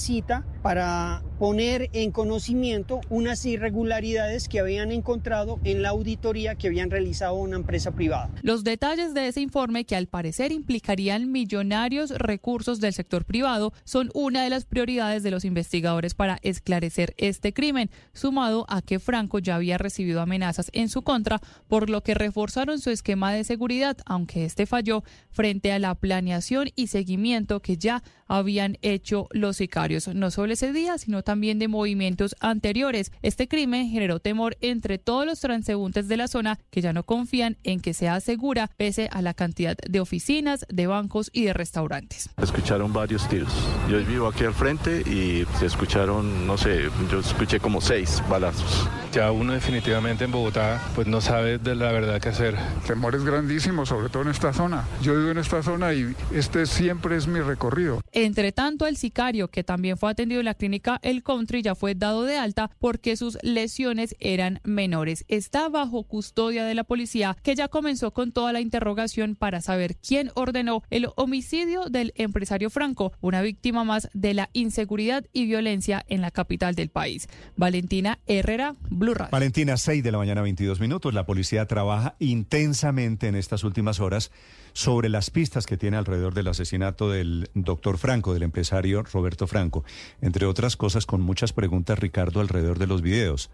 para 0.63 1.23
poner 1.39 1.89
en 1.93 2.11
conocimiento 2.11 3.01
unas 3.09 3.47
irregularidades 3.47 4.49
que 4.49 4.59
habían 4.59 4.91
encontrado 4.91 5.61
en 5.65 5.83
la 5.83 5.91
auditoría 5.91 6.57
que 6.57 6.67
habían 6.67 6.91
realizado 6.91 7.35
una 7.35 7.57
empresa 7.57 7.93
privada. 7.93 8.29
Los 8.43 8.65
detalles 8.65 9.15
de 9.15 9.29
ese 9.29 9.41
informe, 9.41 9.85
que 9.85 9.97
al 9.97 10.09
parecer 10.09 10.53
implicarían 10.53 11.31
millonarios 11.31 12.11
recursos 12.11 12.81
del 12.81 12.93
sector 12.93 13.25
privado, 13.25 13.73
son 13.85 14.11
una 14.13 14.43
de 14.43 14.51
las 14.51 14.65
prioridades 14.65 15.23
de 15.23 15.31
los 15.31 15.45
investigadores 15.45 16.15
para 16.15 16.39
esclarecer 16.43 17.15
este 17.17 17.53
crimen, 17.55 17.89
sumado 18.13 18.67
a 18.69 18.83
que 18.83 18.99
Franco 18.99 19.39
ya 19.39 19.55
había 19.55 19.79
recibido 19.79 20.21
amenazas 20.21 20.71
en 20.75 20.89
su 20.89 21.03
contra, 21.03 21.41
por 21.69 21.89
lo 21.89 22.03
que 22.03 22.15
reforzaron 22.15 22.81
su 22.81 22.91
esquema 22.91 23.33
de 23.33 23.45
seguridad, 23.45 23.97
aunque 24.05 24.45
este 24.45 24.67
falló 24.67 25.05
frente 25.31 25.73
a 25.73 25.79
la 25.79 25.95
planeación 25.95 26.69
y 26.75 26.89
seguimiento 26.89 27.61
que 27.61 27.77
ya 27.77 28.03
habían 28.27 28.77
hecho 28.83 29.29
los 29.33 29.57
sicarios 29.57 30.00
no 30.09 30.31
solo 30.31 30.53
ese 30.53 30.73
día, 30.73 30.99
sino 30.99 31.23
también 31.23 31.59
de 31.59 31.69
movimientos 31.69 32.37
anteriores. 32.41 33.13
Este 33.23 33.49
crimen 33.49 33.89
generó 33.89 34.21
temor 34.21 34.57
entre 34.61 34.99
todos 34.99 35.27
los 35.27 35.41
transeúntes 35.41 36.09
de 36.09 36.17
la 36.17 36.29
zona 36.29 36.59
que 36.71 36.81
ya 36.81 36.93
no 36.93 37.05
confían 37.05 37.57
en 37.65 37.81
que 37.81 37.95
sea 37.95 38.21
segura 38.21 38.71
pese 38.77 39.09
a 39.13 39.23
la 39.23 39.35
cantidad 39.35 39.77
de 39.77 40.01
oficinas, 40.01 40.67
de 40.69 40.87
bancos 40.87 41.31
y 41.33 41.45
de 41.45 41.53
restaurantes. 41.53 42.31
Escucharon 42.41 42.93
varios 42.93 43.29
tiros. 43.29 43.53
Yo 43.89 43.99
vivo 44.05 44.29
aquí 44.29 44.45
al 44.45 44.55
frente 44.55 45.01
y 45.01 45.45
se 45.59 45.67
escucharon, 45.67 46.47
no 46.47 46.57
sé, 46.57 46.89
yo 47.11 47.21
escuché 47.21 47.61
como 47.61 47.81
seis 47.81 48.23
balazos. 48.29 48.89
Ya 49.13 49.33
uno 49.33 49.53
definitivamente 49.55 50.25
en 50.25 50.31
Bogotá 50.31 50.81
pues 50.95 51.07
no 51.09 51.21
sabe 51.21 51.59
de 51.59 51.75
la 51.75 51.91
verdad 51.91 52.21
qué 52.21 52.29
hacer. 52.29 52.57
temor 52.87 53.15
es 53.15 53.25
grandísimo, 53.25 53.85
sobre 53.85 54.09
todo 54.09 54.23
en 54.23 54.29
esta 54.29 54.53
zona. 54.53 54.87
Yo 55.03 55.17
vivo 55.17 55.31
en 55.31 55.39
esta 55.39 55.63
zona 55.63 55.93
y 55.95 56.15
este 56.33 56.67
siempre 56.67 57.17
es 57.17 57.27
mi 57.27 57.41
recorrido. 57.41 58.01
Entre 58.13 58.53
tanto, 58.53 58.87
el 58.87 58.97
sicario, 58.97 59.49
que 59.49 59.65
también 59.65 59.80
fue 59.97 60.11
atendido 60.11 60.41
en 60.41 60.45
la 60.45 60.55
clínica 60.55 60.99
El 61.03 61.23
Country, 61.23 61.63
ya 61.63 61.75
fue 61.75 61.95
dado 61.95 62.25
de 62.25 62.37
alta 62.37 62.71
porque 62.79 63.17
sus 63.17 63.39
lesiones 63.43 64.15
eran 64.21 64.61
menores. 64.65 65.25
Está 65.29 65.69
bajo 65.69 66.05
custodia 66.05 66.65
de 66.65 66.75
la 66.75 66.85
policía, 66.85 67.37
que 67.43 67.55
ya 67.55 67.69
comenzó 67.69 68.13
con 68.13 68.33
toda 68.33 68.53
la 68.53 68.61
interrogación 68.61 69.35
para 69.35 69.61
saber 69.61 69.97
quién 69.97 70.31
ordenó 70.35 70.83
el 70.91 71.09
homicidio 71.17 71.87
del 71.87 72.13
empresario 72.17 72.71
Franco, 72.71 73.13
una 73.21 73.43
víctima 73.43 73.85
más 73.85 74.09
de 74.13 74.35
la 74.35 74.51
inseguridad 74.53 75.25
y 75.33 75.47
violencia 75.47 76.05
en 76.09 76.21
la 76.21 76.31
capital 76.31 76.75
del 76.75 76.91
país. 76.91 77.29
Valentina 77.57 78.19
Herrera, 78.27 78.75
Blue 78.89 79.15
Radio. 79.15 79.31
Valentina, 79.33 79.77
6 79.77 80.03
de 80.03 80.13
la 80.13 80.19
mañana, 80.19 80.43
22 80.43 80.81
minutos. 80.81 81.15
La 81.15 81.27
policía 81.27 81.67
trabaja 81.67 82.17
intensamente 82.19 83.29
en 83.29 83.37
estas 83.37 83.65
últimas 83.65 84.01
horas 84.01 84.31
sobre 84.73 85.09
las 85.09 85.31
pistas 85.31 85.67
que 85.67 85.77
tiene 85.77 85.97
alrededor 85.97 86.35
del 86.35 86.49
asesinato 86.49 87.11
del 87.11 87.51
doctor 87.55 87.99
Franco, 87.99 88.35
del 88.35 88.43
empresario 88.43 89.03
Roberto 89.03 89.47
Franco. 89.47 89.85
Entre 90.21 90.47
otras 90.47 90.77
cosas, 90.77 91.07
con 91.07 91.21
muchas 91.21 91.53
preguntas, 91.53 91.99
Ricardo, 91.99 92.41
alrededor 92.41 92.79
de 92.79 92.87
los 92.87 93.03
videos. 93.03 93.51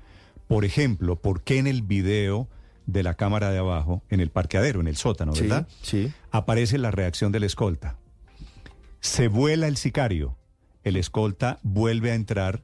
Por 0.48 0.64
ejemplo, 0.64 1.16
¿por 1.16 1.42
qué 1.42 1.58
en 1.58 1.66
el 1.66 1.82
video 1.82 2.48
de 2.86 3.02
la 3.02 3.14
cámara 3.14 3.50
de 3.50 3.58
abajo, 3.58 4.02
en 4.10 4.20
el 4.20 4.30
parqueadero, 4.30 4.80
en 4.80 4.86
el 4.86 4.96
sótano, 4.96 5.32
¿verdad? 5.32 5.66
Sí. 5.82 6.12
Aparece 6.30 6.78
la 6.78 6.92
reacción 6.92 7.32
del 7.32 7.44
escolta. 7.44 7.96
Se 9.00 9.28
vuela 9.28 9.66
el 9.66 9.76
sicario. 9.76 10.36
El 10.84 10.96
escolta 10.96 11.58
vuelve 11.62 12.12
a 12.12 12.14
entrar 12.14 12.62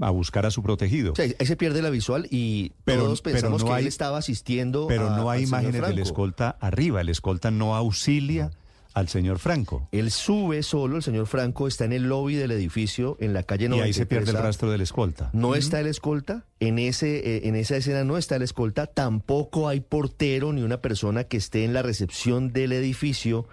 a, 0.00 0.10
buscar 0.10 0.46
a 0.46 0.50
su 0.50 0.62
protegido. 0.62 1.12
ahí 1.18 1.46
se 1.46 1.56
pierde 1.56 1.82
la 1.82 1.90
visual 1.90 2.26
y 2.30 2.72
pero, 2.84 3.04
todos 3.04 3.22
pensamos 3.22 3.62
no 3.62 3.68
que 3.68 3.74
hay, 3.74 3.82
él 3.82 3.88
estaba 3.88 4.18
asistiendo 4.18 4.86
Pero 4.86 5.10
a- 5.10 5.16
no 5.16 5.30
hay 5.30 5.44
imágenes 5.44 5.80
del 5.82 5.98
escolta 5.98 6.56
arriba. 6.60 7.00
El 7.00 7.08
escolta 7.08 7.50
no 7.50 7.74
auxilia 7.76 8.50
al 8.92 9.08
señor 9.08 9.38
Franco. 9.38 9.88
Él 9.92 10.10
sube 10.10 10.62
solo, 10.64 10.96
el 10.96 11.02
señor 11.02 11.26
Franco 11.26 11.68
está 11.68 11.84
en 11.84 11.92
el 11.92 12.08
lobby 12.08 12.34
del 12.34 12.50
edificio, 12.50 13.16
en 13.20 13.32
la 13.32 13.44
calle 13.44 13.66
Y 13.66 13.68
93. 13.68 13.86
ahí 13.86 13.92
se 13.98 14.06
pierde 14.06 14.30
el 14.32 14.38
rastro 14.38 14.70
del 14.70 14.80
escolta. 14.80 15.30
No 15.32 15.54
está 15.54 15.78
el 15.80 15.86
escolta, 15.86 16.44
en, 16.58 16.78
ese, 16.80 17.36
eh, 17.36 17.48
en 17.48 17.54
esa 17.54 17.76
escena 17.76 18.02
no 18.02 18.16
está 18.18 18.36
el 18.36 18.42
escolta, 18.42 18.86
tampoco 18.86 19.68
hay 19.68 19.80
portero 19.80 20.52
ni 20.52 20.62
una 20.62 20.80
persona 20.80 21.24
que 21.24 21.36
esté 21.36 21.64
en 21.64 21.72
la 21.72 21.82
recepción 21.82 22.52
del 22.52 22.72
edificio. 22.72 23.46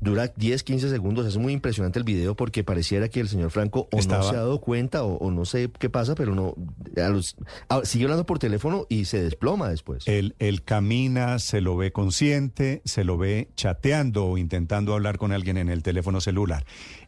Dura 0.00 0.32
10, 0.34 0.62
15 0.62 0.88
segundos, 0.88 1.26
es 1.26 1.36
muy 1.36 1.52
impresionante 1.52 1.98
el 1.98 2.04
video 2.06 2.34
porque 2.34 2.64
pareciera 2.64 3.08
que 3.08 3.20
el 3.20 3.28
señor 3.28 3.50
Franco 3.50 3.86
o 3.92 3.98
Estaba- 3.98 4.22
no 4.24 4.30
se 4.30 4.36
ha 4.36 4.40
dado 4.40 4.60
cuenta 4.60 5.04
o, 5.04 5.16
o 5.16 5.30
no 5.30 5.44
sé 5.44 5.70
qué 5.78 5.90
pasa, 5.90 6.14
pero 6.14 6.34
no, 6.34 6.54
a 6.96 7.08
los- 7.10 7.36
a- 7.68 7.84
sigue 7.84 8.04
hablando 8.04 8.24
por 8.24 8.38
teléfono 8.38 8.86
y 8.88 9.04
se 9.04 9.22
desploma 9.22 9.68
después. 9.68 10.08
Él, 10.08 10.34
él 10.38 10.62
camina, 10.62 11.38
se 11.38 11.60
lo 11.60 11.76
ve 11.76 11.92
consciente, 11.92 12.80
se 12.86 13.04
lo 13.04 13.18
ve 13.18 13.48
chateando 13.56 14.24
o 14.24 14.38
intentando 14.38 14.94
hablar 14.94 15.18
con 15.18 15.32
alguien 15.32 15.58
en 15.58 15.68
el 15.68 15.82
teléfono 15.82 16.20
celular. 16.22 16.64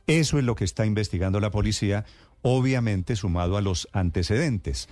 Eso 0.07 0.39
es 0.39 0.45
lo 0.45 0.55
que 0.55 0.65
está 0.65 0.85
investigando 0.85 1.41
la 1.41 1.51
policía, 1.51 2.05
obviamente 2.43 3.17
sumado 3.17 3.57
a 3.57 3.63
los 3.63 3.89
antecedentes, 3.93 4.89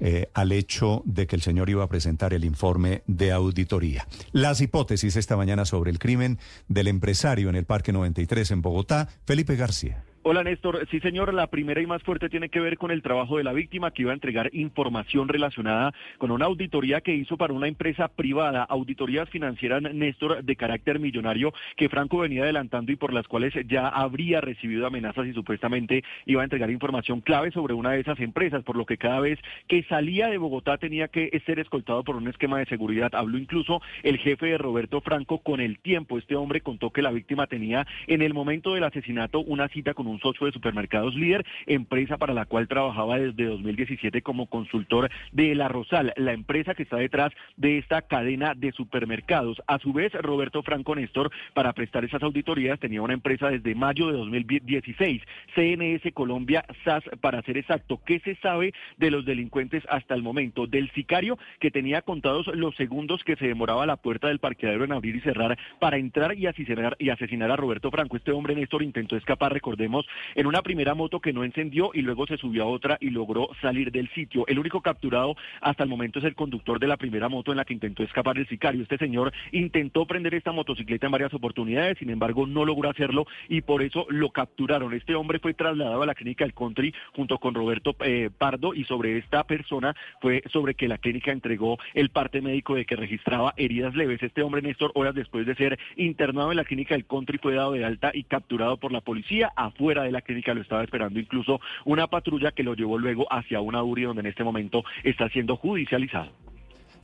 eh, 0.00 0.28
al 0.34 0.52
hecho 0.52 1.02
de 1.04 1.26
que 1.26 1.36
el 1.36 1.42
señor 1.42 1.70
iba 1.70 1.84
a 1.84 1.88
presentar 1.88 2.34
el 2.34 2.44
informe 2.44 3.02
de 3.06 3.32
auditoría. 3.32 4.06
Las 4.32 4.60
hipótesis 4.60 5.16
esta 5.16 5.36
mañana 5.36 5.64
sobre 5.64 5.90
el 5.90 5.98
crimen 5.98 6.38
del 6.68 6.88
empresario 6.88 7.48
en 7.48 7.56
el 7.56 7.64
Parque 7.64 7.92
93 7.92 8.50
en 8.50 8.62
Bogotá, 8.62 9.08
Felipe 9.24 9.56
García. 9.56 10.04
Hola 10.26 10.42
Néstor, 10.42 10.88
sí 10.90 11.00
señor, 11.00 11.34
la 11.34 11.48
primera 11.48 11.82
y 11.82 11.86
más 11.86 12.02
fuerte 12.02 12.30
tiene 12.30 12.48
que 12.48 12.58
ver 12.58 12.78
con 12.78 12.90
el 12.90 13.02
trabajo 13.02 13.36
de 13.36 13.44
la 13.44 13.52
víctima 13.52 13.90
que 13.90 14.00
iba 14.00 14.12
a 14.12 14.14
entregar 14.14 14.48
información 14.54 15.28
relacionada 15.28 15.92
con 16.16 16.30
una 16.30 16.46
auditoría 16.46 17.02
que 17.02 17.14
hizo 17.14 17.36
para 17.36 17.52
una 17.52 17.68
empresa 17.68 18.08
privada, 18.08 18.62
auditorías 18.62 19.28
financieras 19.28 19.82
Néstor 19.82 20.42
de 20.42 20.56
carácter 20.56 20.98
millonario 20.98 21.52
que 21.76 21.90
Franco 21.90 22.20
venía 22.20 22.44
adelantando 22.44 22.90
y 22.90 22.96
por 22.96 23.12
las 23.12 23.28
cuales 23.28 23.52
ya 23.66 23.86
habría 23.86 24.40
recibido 24.40 24.86
amenazas 24.86 25.26
y 25.26 25.34
supuestamente 25.34 26.02
iba 26.24 26.40
a 26.40 26.44
entregar 26.44 26.70
información 26.70 27.20
clave 27.20 27.50
sobre 27.50 27.74
una 27.74 27.90
de 27.90 28.00
esas 28.00 28.18
empresas, 28.18 28.64
por 28.64 28.76
lo 28.76 28.86
que 28.86 28.96
cada 28.96 29.20
vez 29.20 29.38
que 29.68 29.82
salía 29.82 30.28
de 30.28 30.38
Bogotá 30.38 30.78
tenía 30.78 31.08
que 31.08 31.38
ser 31.44 31.58
escoltado 31.58 32.02
por 32.02 32.16
un 32.16 32.28
esquema 32.28 32.58
de 32.60 32.64
seguridad. 32.64 33.14
Habló 33.14 33.36
incluso 33.36 33.82
el 34.02 34.16
jefe 34.16 34.46
de 34.46 34.56
Roberto 34.56 35.02
Franco 35.02 35.40
con 35.40 35.60
el 35.60 35.80
tiempo. 35.80 36.16
Este 36.16 36.34
hombre 36.34 36.62
contó 36.62 36.88
que 36.88 37.02
la 37.02 37.10
víctima 37.10 37.46
tenía 37.46 37.86
en 38.06 38.22
el 38.22 38.32
momento 38.32 38.72
del 38.72 38.84
asesinato 38.84 39.40
una 39.40 39.68
cita 39.68 39.92
con 39.92 40.06
un 40.06 40.13
un 40.14 40.20
socio 40.20 40.46
de 40.46 40.52
supermercados 40.52 41.14
líder, 41.14 41.44
empresa 41.66 42.16
para 42.16 42.34
la 42.34 42.46
cual 42.46 42.68
trabajaba 42.68 43.18
desde 43.18 43.44
2017 43.44 44.22
como 44.22 44.46
consultor 44.46 45.10
de 45.32 45.54
La 45.54 45.68
Rosal, 45.68 46.12
la 46.16 46.32
empresa 46.32 46.74
que 46.74 46.84
está 46.84 46.96
detrás 46.96 47.32
de 47.56 47.78
esta 47.78 48.02
cadena 48.02 48.54
de 48.54 48.72
supermercados. 48.72 49.60
A 49.66 49.78
su 49.78 49.92
vez, 49.92 50.12
Roberto 50.12 50.62
Franco 50.62 50.94
Néstor, 50.94 51.30
para 51.52 51.72
prestar 51.72 52.04
esas 52.04 52.22
auditorías, 52.22 52.78
tenía 52.78 53.02
una 53.02 53.14
empresa 53.14 53.50
desde 53.50 53.74
mayo 53.74 54.06
de 54.08 54.18
2016, 54.18 55.22
CNS 55.54 56.12
Colombia 56.12 56.64
SAS, 56.84 57.04
para 57.20 57.42
ser 57.42 57.58
exacto. 57.58 58.00
¿Qué 58.04 58.20
se 58.20 58.36
sabe 58.36 58.72
de 58.96 59.10
los 59.10 59.24
delincuentes 59.24 59.82
hasta 59.88 60.14
el 60.14 60.22
momento? 60.22 60.66
Del 60.66 60.90
sicario 60.92 61.38
que 61.60 61.70
tenía 61.70 62.02
contados 62.02 62.46
los 62.48 62.74
segundos 62.76 63.24
que 63.24 63.36
se 63.36 63.46
demoraba 63.46 63.86
la 63.86 63.96
puerta 63.96 64.28
del 64.28 64.38
parqueadero 64.38 64.84
en 64.84 64.92
abrir 64.92 65.16
y 65.16 65.20
cerrar 65.20 65.58
para 65.80 65.98
entrar 65.98 66.38
y 66.38 66.46
asesinar, 66.46 66.96
y 66.98 67.10
asesinar 67.10 67.50
a 67.50 67.56
Roberto 67.56 67.90
Franco. 67.90 68.16
Este 68.16 68.32
hombre, 68.32 68.54
Néstor, 68.54 68.82
intentó 68.82 69.16
escapar, 69.16 69.52
recordemos, 69.52 70.03
en 70.34 70.46
una 70.46 70.62
primera 70.62 70.94
moto 70.94 71.20
que 71.20 71.32
no 71.32 71.44
encendió 71.44 71.90
y 71.94 72.02
luego 72.02 72.26
se 72.26 72.36
subió 72.36 72.64
a 72.64 72.66
otra 72.66 72.98
y 73.00 73.10
logró 73.10 73.50
salir 73.60 73.90
del 73.90 74.08
sitio. 74.10 74.44
El 74.46 74.58
único 74.58 74.80
capturado 74.80 75.36
hasta 75.60 75.82
el 75.82 75.88
momento 75.88 76.18
es 76.18 76.24
el 76.24 76.34
conductor 76.34 76.78
de 76.78 76.86
la 76.86 76.96
primera 76.96 77.28
moto 77.28 77.50
en 77.50 77.58
la 77.58 77.64
que 77.64 77.74
intentó 77.74 78.02
escapar 78.02 78.38
el 78.38 78.48
sicario. 78.48 78.82
Este 78.82 78.98
señor 78.98 79.32
intentó 79.52 80.06
prender 80.06 80.34
esta 80.34 80.52
motocicleta 80.52 81.06
en 81.06 81.12
varias 81.12 81.34
oportunidades, 81.34 81.98
sin 81.98 82.10
embargo 82.10 82.46
no 82.46 82.64
logró 82.64 82.90
hacerlo 82.90 83.26
y 83.48 83.60
por 83.60 83.82
eso 83.82 84.06
lo 84.08 84.30
capturaron. 84.30 84.92
Este 84.94 85.14
hombre 85.14 85.38
fue 85.38 85.54
trasladado 85.54 86.02
a 86.02 86.06
la 86.06 86.14
clínica 86.14 86.44
del 86.44 86.54
Country 86.54 86.94
junto 87.14 87.38
con 87.38 87.54
Roberto 87.54 87.96
eh, 88.00 88.30
Pardo 88.36 88.74
y 88.74 88.84
sobre 88.84 89.18
esta 89.18 89.44
persona 89.44 89.94
fue 90.20 90.42
sobre 90.52 90.74
que 90.74 90.88
la 90.88 90.98
clínica 90.98 91.32
entregó 91.32 91.78
el 91.94 92.10
parte 92.10 92.40
médico 92.40 92.74
de 92.74 92.84
que 92.84 92.96
registraba 92.96 93.54
heridas 93.56 93.94
leves. 93.94 94.22
Este 94.22 94.42
hombre, 94.42 94.62
Néstor, 94.62 94.92
horas 94.94 95.14
después 95.14 95.46
de 95.46 95.54
ser 95.54 95.78
internado 95.96 96.50
en 96.50 96.56
la 96.56 96.64
clínica 96.64 96.94
del 96.94 97.06
Country, 97.06 97.38
fue 97.38 97.54
dado 97.54 97.72
de 97.72 97.84
alta 97.84 98.10
y 98.12 98.24
capturado 98.24 98.76
por 98.76 98.92
la 98.92 99.00
policía 99.00 99.52
afuera 99.56 99.93
de 100.02 100.12
la 100.12 100.22
clínica 100.22 100.54
lo 100.54 100.62
estaba 100.62 100.82
esperando 100.82 101.18
incluso 101.18 101.60
una 101.84 102.06
patrulla 102.06 102.52
que 102.52 102.62
lo 102.62 102.74
llevó 102.74 102.98
luego 102.98 103.26
hacia 103.32 103.60
una 103.60 103.82
URI 103.82 104.04
donde 104.04 104.20
en 104.20 104.26
este 104.26 104.44
momento 104.44 104.84
está 105.02 105.28
siendo 105.28 105.56
judicializado. 105.56 106.32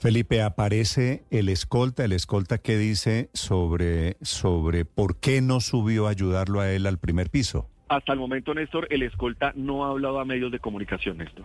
Felipe, 0.01 0.43
aparece 0.43 1.25
el 1.31 1.51
escolta, 1.51 2.07
el 2.07 2.13
escolta 2.13 2.57
que 2.57 2.79
dice 2.79 3.29
sobre, 3.35 4.17
sobre 4.23 4.87
por 4.87 5.21
qué 5.21 5.43
no 5.43 5.61
subió 5.61 6.07
a 6.07 6.11
ayudarlo 6.11 6.61
a 6.61 6.71
él 6.73 6.87
al 6.87 6.99
primer 6.99 7.29
piso. 7.29 7.69
Hasta 7.89 8.15
el 8.15 8.19
momento, 8.19 8.55
Néstor, 8.55 8.87
el 8.89 9.03
escolta 9.03 9.53
no 9.57 9.85
ha 9.85 9.91
hablado 9.91 10.19
a 10.19 10.25
medios 10.25 10.53
de 10.53 10.59
comunicación, 10.59 11.19
Néstor. 11.19 11.45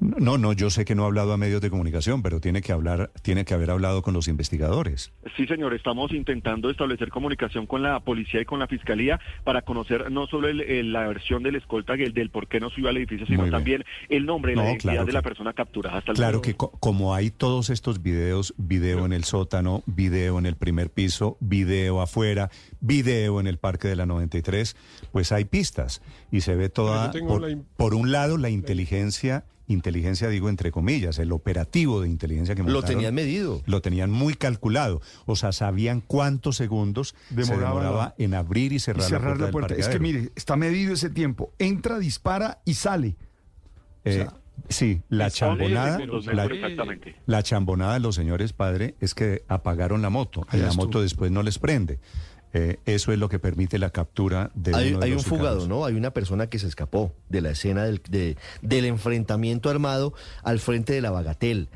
No, 0.00 0.36
no, 0.36 0.52
yo 0.52 0.70
sé 0.70 0.84
que 0.84 0.94
no 0.94 1.04
ha 1.04 1.06
hablado 1.06 1.32
a 1.32 1.36
medios 1.36 1.60
de 1.60 1.70
comunicación, 1.70 2.22
pero 2.22 2.40
tiene 2.40 2.60
que 2.60 2.72
hablar, 2.72 3.10
tiene 3.22 3.44
que 3.44 3.54
haber 3.54 3.70
hablado 3.70 4.02
con 4.02 4.12
los 4.12 4.28
investigadores. 4.28 5.12
Sí, 5.36 5.46
señor, 5.46 5.74
estamos 5.74 6.12
intentando 6.12 6.70
establecer 6.70 7.08
comunicación 7.08 7.66
con 7.66 7.82
la 7.82 8.00
policía 8.00 8.40
y 8.40 8.44
con 8.44 8.58
la 8.58 8.66
fiscalía 8.66 9.20
para 9.44 9.62
conocer 9.62 10.10
no 10.10 10.26
solo 10.26 10.52
la 10.52 11.06
versión 11.06 11.42
del 11.42 11.56
escolta, 11.56 11.94
el 11.94 12.12
del 12.12 12.30
por 12.30 12.46
qué 12.46 12.60
no 12.60 12.70
subió 12.70 12.88
al 12.88 12.96
edificio, 12.98 13.26
sino 13.26 13.48
también 13.50 13.84
el 14.08 14.26
nombre 14.26 14.52
y 14.52 14.56
la 14.56 14.64
identidad 14.64 15.06
de 15.06 15.12
la 15.12 15.22
persona 15.22 15.52
capturada. 15.54 15.98
Hasta 15.98 16.12
claro 16.12 16.42
que 16.42 16.54
como 16.54 17.14
hay 17.14 17.30
todos 17.30 17.70
estos 17.70 18.02
videos, 18.02 18.54
video 18.58 19.06
en 19.06 19.12
el 19.12 19.24
sótano, 19.24 19.82
video 19.86 20.38
en 20.38 20.46
el 20.46 20.56
primer 20.56 20.90
piso, 20.90 21.38
video 21.40 22.02
afuera, 22.02 22.50
video 22.80 23.40
en 23.40 23.46
el 23.46 23.58
parque 23.58 23.88
de 23.88 23.96
la 23.96 24.06
93, 24.06 24.76
pues 25.10 25.32
hay 25.32 25.46
pistas 25.46 26.02
y 26.30 26.42
se 26.42 26.54
ve 26.54 26.68
toda, 26.68 27.12
por 27.76 27.94
un 27.94 28.12
lado, 28.12 28.36
la 28.36 28.50
inteligencia 28.50 29.44
inteligencia 29.68 30.28
digo 30.28 30.48
entre 30.48 30.70
comillas, 30.70 31.18
el 31.18 31.32
operativo 31.32 32.00
de 32.00 32.08
inteligencia 32.08 32.54
que 32.54 32.62
montaron, 32.62 32.82
Lo 32.82 32.86
tenían 32.86 33.14
medido. 33.14 33.62
Lo 33.66 33.80
tenían 33.80 34.10
muy 34.10 34.34
calculado. 34.34 35.00
O 35.26 35.36
sea, 35.36 35.52
sabían 35.52 36.00
cuántos 36.00 36.56
segundos 36.56 37.14
demoraba, 37.30 38.14
en 38.18 38.34
abrir 38.34 38.72
y 38.72 38.78
cerrar, 38.78 39.40
la 39.40 39.50
puerta. 39.50 39.74
es 39.74 39.88
que 39.88 39.98
mire, 39.98 40.30
está 40.36 40.56
medido 40.56 40.92
ese 40.94 41.10
tiempo. 41.10 41.52
Entra, 41.58 41.98
dispara 41.98 42.60
y 42.64 42.74
sale. 42.74 43.16
Eh, 44.04 44.26
sí, 44.68 45.02
la 45.08 45.30
chambonada, 45.30 45.98
la, 47.26 47.42
chambonada 47.42 47.94
de 47.94 48.00
los 48.00 48.14
señores 48.14 48.52
padre 48.52 48.94
es 49.00 49.14
que 49.14 49.42
apagaron 49.48 50.00
la 50.00 50.10
moto 50.10 50.46
y 50.52 50.58
la 50.58 50.72
moto 50.72 51.02
después 51.02 51.30
no 51.30 51.42
les 51.42 51.58
prende. 51.58 51.98
Eh, 52.56 52.78
eso 52.86 53.12
es 53.12 53.18
lo 53.18 53.28
que 53.28 53.38
permite 53.38 53.78
la 53.78 53.90
captura 53.90 54.50
de 54.54 54.74
hay, 54.74 54.88
uno 54.92 55.00
de 55.00 55.04
hay 55.04 55.12
un 55.12 55.20
fugado, 55.20 55.68
¿no? 55.68 55.84
Hay 55.84 55.94
una 55.94 56.12
persona 56.12 56.46
que 56.46 56.58
se 56.58 56.66
escapó 56.66 57.12
de 57.28 57.42
la 57.42 57.50
escena 57.50 57.84
del, 57.84 58.00
del 58.62 58.84
enfrentamiento 58.86 59.68
armado 59.68 60.14
al 60.42 60.58
frente 60.58 60.94
de 60.94 61.02
la 61.02 61.10
Bagatel. 61.10 61.68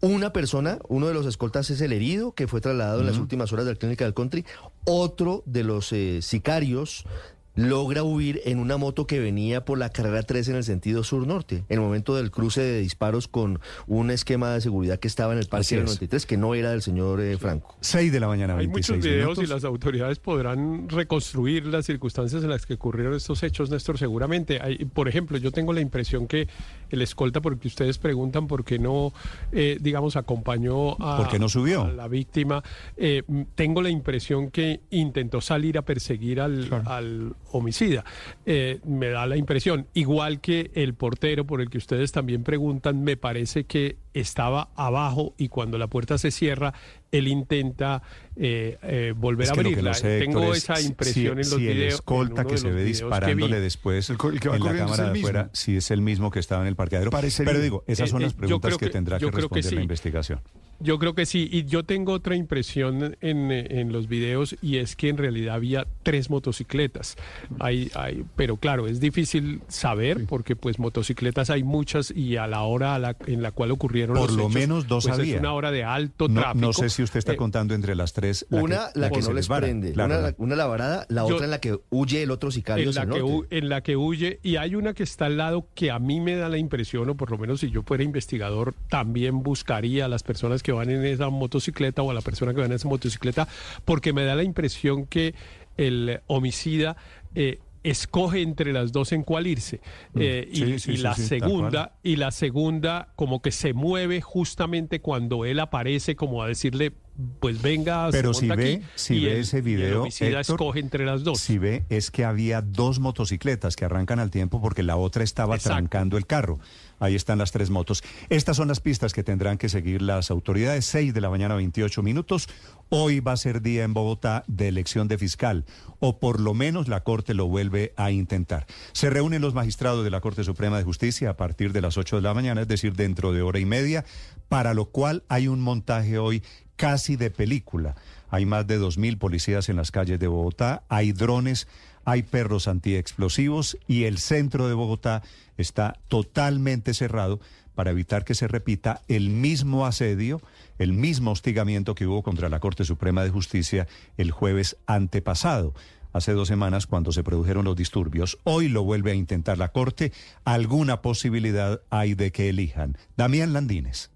Una 0.00 0.32
persona, 0.32 0.78
uno 0.88 1.08
de 1.08 1.14
los 1.14 1.26
escoltas 1.26 1.68
es 1.70 1.80
el 1.80 1.92
herido 1.92 2.32
que 2.32 2.46
fue 2.46 2.60
trasladado 2.60 3.00
en 3.00 3.06
las 3.06 3.18
últimas 3.18 3.52
horas 3.52 3.66
de 3.66 3.72
la 3.72 3.78
clínica 3.78 4.04
del 4.04 4.14
country. 4.14 4.46
Otro 4.84 5.42
de 5.46 5.64
los 5.64 5.92
eh, 5.92 6.22
sicarios 6.22 7.06
logra 7.54 8.02
huir 8.02 8.40
en 8.44 8.58
una 8.58 8.76
moto 8.76 9.06
que 9.06 9.18
venía 9.18 9.64
por 9.64 9.78
la 9.78 9.90
carrera 9.90 10.22
3 10.22 10.48
en 10.48 10.56
el 10.56 10.64
sentido 10.64 11.02
sur-norte, 11.04 11.64
en 11.68 11.78
el 11.78 11.80
momento 11.80 12.14
del 12.14 12.30
cruce 12.30 12.60
de 12.60 12.80
disparos 12.80 13.28
con 13.28 13.60
un 13.86 14.10
esquema 14.10 14.50
de 14.50 14.60
seguridad 14.60 14.98
que 14.98 15.08
estaba 15.08 15.32
en 15.32 15.38
el 15.38 15.46
Parque 15.46 15.76
del 15.76 15.84
93, 15.84 16.26
que 16.26 16.36
no 16.36 16.54
era 16.54 16.70
del 16.70 16.82
señor 16.82 17.20
eh, 17.20 17.36
Franco. 17.38 17.76
6 17.80 18.12
de 18.12 18.20
la 18.20 18.28
mañana, 18.28 18.56
Hay 18.56 18.68
muchos 18.68 18.98
videos 18.98 19.38
y 19.38 19.46
las 19.46 19.64
autoridades 19.64 20.18
podrán 20.18 20.88
reconstruir 20.88 21.66
las 21.66 21.86
circunstancias 21.86 22.42
en 22.42 22.50
las 22.50 22.66
que 22.66 22.74
ocurrieron 22.74 23.14
estos 23.14 23.42
hechos, 23.42 23.70
Néstor, 23.70 23.98
seguramente. 23.98 24.60
Hay, 24.62 24.84
por 24.84 25.08
ejemplo, 25.08 25.36
yo 25.38 25.50
tengo 25.50 25.72
la 25.72 25.80
impresión 25.80 26.26
que 26.26 26.48
el 26.90 27.02
escolta, 27.02 27.40
porque 27.40 27.68
ustedes 27.68 27.98
preguntan 27.98 28.46
por 28.46 28.64
qué 28.64 28.78
no, 28.78 29.12
eh, 29.52 29.78
digamos, 29.80 30.16
acompañó 30.16 30.96
a, 31.00 31.28
no 31.38 31.48
subió? 31.48 31.88
la 31.88 32.08
víctima, 32.08 32.62
eh, 32.96 33.22
tengo 33.54 33.82
la 33.82 33.90
impresión 33.90 34.50
que 34.50 34.80
intentó 34.90 35.40
salir 35.40 35.78
a 35.78 35.82
perseguir 35.82 36.40
al, 36.40 36.68
al 36.86 37.34
homicida. 37.52 38.04
Eh, 38.46 38.80
me 38.84 39.08
da 39.08 39.26
la 39.26 39.36
impresión, 39.36 39.86
igual 39.94 40.40
que 40.40 40.70
el 40.74 40.94
portero 40.94 41.46
por 41.46 41.60
el 41.60 41.70
que 41.70 41.78
ustedes 41.78 42.12
también 42.12 42.44
preguntan, 42.44 43.02
me 43.02 43.16
parece 43.16 43.64
que 43.64 43.96
estaba 44.14 44.70
abajo 44.74 45.34
y 45.38 45.48
cuando 45.48 45.78
la 45.78 45.86
puerta 45.86 46.18
se 46.18 46.30
cierra, 46.30 46.74
él 47.12 47.28
intenta 47.28 48.02
eh, 48.36 48.78
eh, 48.82 49.12
volver 49.16 49.48
a 49.48 49.52
abrirla. 49.52 49.92
Tengo 49.92 50.54
esa 50.54 50.80
impresión 50.80 51.32
en 51.32 51.38
los 51.38 51.48
si 51.48 51.58
videos. 51.58 51.76
el 51.76 51.88
escolta 51.88 52.44
que 52.44 52.58
se 52.58 52.70
ve 52.70 52.84
disparándole 52.84 53.60
después 53.60 54.10
el, 54.10 54.16
que 54.18 54.48
va 54.48 54.56
en 54.56 54.64
la 54.64 54.76
cámara 54.76 55.10
de 55.10 55.18
afuera, 55.18 55.50
si 55.52 55.76
es 55.76 55.90
el 55.90 56.00
mismo 56.00 56.30
que 56.30 56.38
estaba 56.38 56.62
en 56.62 56.68
el 56.68 56.76
parqueadero. 56.76 57.10
Pero 57.10 57.60
digo, 57.60 57.84
esas 57.86 58.10
son 58.10 58.22
las 58.22 58.34
preguntas 58.34 58.76
que, 58.76 58.88
tendrá 58.88 59.18
que 59.18 59.30
responder 59.30 59.72
la 59.72 59.82
investigación. 59.82 60.40
Yo 60.82 60.98
creo 60.98 61.14
que 61.14 61.26
sí, 61.26 61.46
y 61.52 61.66
yo 61.66 61.84
tengo 61.84 62.14
otra 62.14 62.36
impresión 62.36 63.14
en, 63.20 63.50
en, 63.50 63.92
los 63.92 64.08
videos 64.08 64.56
y 64.62 64.78
es 64.78 64.96
que 64.96 65.10
en 65.10 65.18
realidad 65.18 65.56
había 65.56 65.86
tres 66.02 66.30
motocicletas. 66.30 67.16
Hay, 67.58 67.90
hay, 67.94 68.24
pero 68.34 68.56
claro, 68.56 68.86
es 68.86 68.98
difícil 68.98 69.60
saber 69.68 70.24
porque 70.26 70.56
pues 70.56 70.78
motocicletas 70.78 71.50
hay 71.50 71.64
muchas 71.64 72.10
y 72.10 72.36
a 72.36 72.46
la 72.46 72.62
hora 72.62 73.14
en 73.26 73.42
la 73.42 73.52
cual 73.52 73.72
ocurrieron 73.72 74.16
Por 74.16 74.30
los 74.30 74.38
lo 74.38 74.48
menos 74.48 74.86
dos 74.88 75.04
pues 75.04 75.18
había. 75.18 75.34
Es 75.34 75.40
una 75.40 75.52
hora 75.52 75.70
de 75.70 75.84
alto 75.84 76.28
no, 76.28 76.40
tráfico. 76.40 76.66
No 76.66 76.72
sé 76.72 76.88
si 76.88 76.99
usted 77.02 77.18
está 77.18 77.32
Eh, 77.32 77.36
contando 77.36 77.74
entre 77.74 77.94
las 77.94 78.12
tres. 78.12 78.46
una, 78.50 78.90
que, 78.92 78.98
la 79.00 79.10
que, 79.10 79.20
no 79.20 79.32
les 79.32 79.48
vara. 79.48 79.66
prende, 79.66 79.92
Claro, 79.92 80.14
una, 80.14 80.22
la- 80.28 80.34
una 80.38 80.56
la 80.56 80.66
varada, 80.66 81.06
la 81.08 81.26
Yo- 81.26 81.34
otra 81.34 81.44
en 81.46 81.50
la 81.50 81.60
que 81.60 81.78
huye 81.90 82.22
el 82.22 82.30
otro 82.30 82.50
sicario. 82.50 82.88
en 82.88 82.94
la, 82.94 83.06
que 83.06 83.22
hu- 83.22 83.46
en 83.50 83.68
la 83.68 83.82
que 83.82 83.96
huye 83.96 84.38
y 84.42 84.56
hay 84.56 84.74
una 84.74 84.94
que 84.94 85.02
está 85.02 85.26
al 85.26 85.36
lado 85.36 85.66
que 85.74 85.90
a 85.90 85.98
mí 85.98 86.20
me 86.20 86.36
da 86.36 86.48
la 86.48 86.58
impresión, 86.58 87.08
o 87.10 87.16
por 87.16 87.30
lo 87.30 87.38
menos 87.38 87.60
si 87.60 87.70
yo 87.70 87.82
fuera 87.82 88.02
investigador, 88.02 88.74
también 88.88 89.42
buscaría 89.42 90.04
a 90.04 90.08
las 90.08 90.22
personas 90.22 90.62
que 90.62 90.72
van 90.72 90.90
en 90.90 91.04
esa 91.04 91.28
motocicleta 91.30 92.02
o 92.02 92.10
a 92.10 92.14
la 92.14 92.20
persona 92.20 92.52
que 92.54 92.60
va 92.60 92.66
en 92.66 92.72
esa 92.72 92.88
motocicleta, 92.88 93.48
porque 93.84 94.12
me 94.12 94.24
da 94.24 94.34
la 94.34 94.42
impresión 94.44 95.06
que 95.06 95.34
el 95.76 96.20
homicida... 96.26 96.96
eh, 97.34 97.58
escoge 97.82 98.42
entre 98.42 98.72
las 98.72 98.92
dos 98.92 99.12
en 99.12 99.22
cuál 99.22 99.46
irse 99.46 99.80
Eh, 100.14 100.48
y, 100.52 100.62
Mm. 100.62 100.66
Sí, 100.66 100.78
sí, 100.78 100.92
y 100.92 100.96
sí, 100.96 101.02
la 101.02 101.14
segunda 101.14 101.96
y 102.02 102.16
la 102.16 102.30
segunda 102.30 103.08
como 103.16 103.40
que 103.40 103.50
se 103.52 103.72
mueve 103.72 104.20
justamente 104.20 105.00
cuando 105.00 105.44
él 105.44 105.60
aparece 105.60 106.16
como 106.16 106.42
a 106.42 106.48
decirle 106.48 106.92
pues 107.38 107.60
venga, 107.60 108.08
Pero 108.10 108.32
se 108.32 108.40
si 108.40 108.48
ve, 108.48 108.54
aquí 108.76 108.84
si 108.94 109.20
ve 109.24 109.32
el- 109.32 109.38
ese 109.40 109.60
video, 109.60 110.06
Héctor, 110.06 110.40
escoge 110.40 110.80
entre 110.80 111.04
las 111.04 111.22
dos. 111.22 111.38
Si 111.38 111.58
ve, 111.58 111.84
es 111.90 112.10
que 112.10 112.24
había 112.24 112.62
dos 112.62 112.98
motocicletas 112.98 113.76
que 113.76 113.84
arrancan 113.84 114.20
al 114.20 114.30
tiempo 114.30 114.62
porque 114.62 114.82
la 114.82 114.96
otra 114.96 115.22
estaba 115.22 115.56
Exacto. 115.56 115.76
trancando 115.76 116.16
el 116.16 116.26
carro. 116.26 116.60
Ahí 117.00 117.14
están 117.14 117.38
las 117.38 117.50
tres 117.50 117.70
motos. 117.70 118.04
Estas 118.28 118.56
son 118.56 118.68
las 118.68 118.80
pistas 118.80 119.12
que 119.12 119.24
tendrán 119.24 119.58
que 119.58 119.68
seguir 119.68 120.02
las 120.02 120.30
autoridades. 120.30 120.84
6 120.84 121.12
de 121.12 121.20
la 121.20 121.30
mañana, 121.30 121.56
28 121.56 122.02
minutos. 122.02 122.48
Hoy 122.90 123.20
va 123.20 123.32
a 123.32 123.36
ser 123.36 123.62
día 123.62 123.84
en 123.84 123.94
Bogotá 123.94 124.44
de 124.46 124.68
elección 124.68 125.08
de 125.08 125.16
fiscal, 125.16 125.64
o 125.98 126.18
por 126.18 126.40
lo 126.40 126.54
menos 126.54 126.88
la 126.88 127.02
Corte 127.02 127.34
lo 127.34 127.46
vuelve 127.46 127.94
a 127.96 128.10
intentar. 128.10 128.66
Se 128.92 129.10
reúnen 129.10 129.40
los 129.40 129.54
magistrados 129.54 130.04
de 130.04 130.10
la 130.10 130.20
Corte 130.20 130.44
Suprema 130.44 130.76
de 130.76 130.84
Justicia 130.84 131.30
a 131.30 131.36
partir 131.36 131.72
de 131.72 131.80
las 131.80 131.96
8 131.96 132.16
de 132.16 132.22
la 132.22 132.34
mañana, 132.34 132.62
es 132.62 132.68
decir, 132.68 132.94
dentro 132.94 133.32
de 133.32 133.42
hora 133.42 133.58
y 133.58 133.64
media, 133.64 134.04
para 134.48 134.74
lo 134.74 134.86
cual 134.86 135.24
hay 135.28 135.48
un 135.48 135.60
montaje 135.60 136.18
hoy 136.18 136.42
casi 136.76 137.16
de 137.16 137.30
película. 137.30 137.94
Hay 138.28 138.46
más 138.46 138.66
de 138.66 138.80
2.000 138.80 139.18
policías 139.18 139.68
en 139.68 139.76
las 139.76 139.90
calles 139.90 140.18
de 140.18 140.26
Bogotá, 140.26 140.82
hay 140.88 141.12
drones, 141.12 141.68
hay 142.04 142.22
perros 142.22 142.68
antiexplosivos 142.68 143.78
y 143.86 144.04
el 144.04 144.18
centro 144.18 144.68
de 144.68 144.74
Bogotá 144.74 145.22
está 145.56 145.98
totalmente 146.08 146.94
cerrado 146.94 147.40
para 147.74 147.92
evitar 147.92 148.24
que 148.24 148.34
se 148.34 148.48
repita 148.48 149.02
el 149.08 149.30
mismo 149.30 149.86
asedio, 149.86 150.40
el 150.78 150.92
mismo 150.92 151.30
hostigamiento 151.30 151.94
que 151.94 152.06
hubo 152.06 152.22
contra 152.22 152.48
la 152.48 152.60
Corte 152.60 152.84
Suprema 152.84 153.24
de 153.24 153.30
Justicia 153.30 153.88
el 154.16 154.30
jueves 154.30 154.76
antepasado. 154.86 155.74
Hace 156.12 156.32
dos 156.32 156.48
semanas 156.48 156.86
cuando 156.86 157.12
se 157.12 157.22
produjeron 157.22 157.64
los 157.64 157.76
disturbios. 157.76 158.38
Hoy 158.44 158.68
lo 158.68 158.82
vuelve 158.82 159.12
a 159.12 159.14
intentar 159.14 159.58
la 159.58 159.68
Corte. 159.68 160.12
Alguna 160.44 161.02
posibilidad 161.02 161.80
hay 161.88 162.14
de 162.14 162.32
que 162.32 162.48
elijan. 162.48 162.98
Damián 163.16 163.52
Landines. 163.52 164.10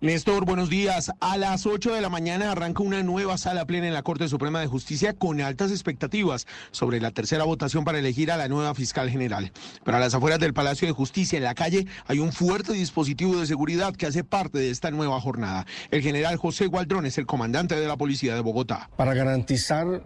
Néstor, 0.00 0.44
buenos 0.44 0.70
días. 0.70 1.10
A 1.18 1.36
las 1.38 1.66
8 1.66 1.92
de 1.92 2.00
la 2.00 2.08
mañana 2.08 2.52
arranca 2.52 2.84
una 2.84 3.02
nueva 3.02 3.36
sala 3.36 3.66
plena 3.66 3.88
en 3.88 3.94
la 3.94 4.04
Corte 4.04 4.28
Suprema 4.28 4.60
de 4.60 4.68
Justicia 4.68 5.12
con 5.12 5.40
altas 5.40 5.72
expectativas 5.72 6.46
sobre 6.70 7.00
la 7.00 7.10
tercera 7.10 7.42
votación 7.42 7.84
para 7.84 7.98
elegir 7.98 8.30
a 8.30 8.36
la 8.36 8.46
nueva 8.46 8.76
fiscal 8.76 9.10
general. 9.10 9.50
Pero 9.82 9.96
a 9.96 10.00
las 10.00 10.14
afueras 10.14 10.38
del 10.38 10.54
Palacio 10.54 10.86
de 10.86 10.94
Justicia, 10.94 11.36
en 11.36 11.42
la 11.42 11.56
calle, 11.56 11.88
hay 12.06 12.20
un 12.20 12.30
fuerte 12.30 12.74
dispositivo 12.74 13.40
de 13.40 13.48
seguridad 13.48 13.92
que 13.96 14.06
hace 14.06 14.22
parte 14.22 14.58
de 14.58 14.70
esta 14.70 14.92
nueva 14.92 15.20
jornada. 15.20 15.66
El 15.90 16.00
general 16.00 16.36
José 16.36 16.66
Gualdrón 16.66 17.04
es 17.04 17.18
el 17.18 17.26
comandante 17.26 17.74
de 17.74 17.88
la 17.88 17.96
Policía 17.96 18.36
de 18.36 18.40
Bogotá. 18.40 18.90
Para 18.96 19.14
garantizar 19.14 20.04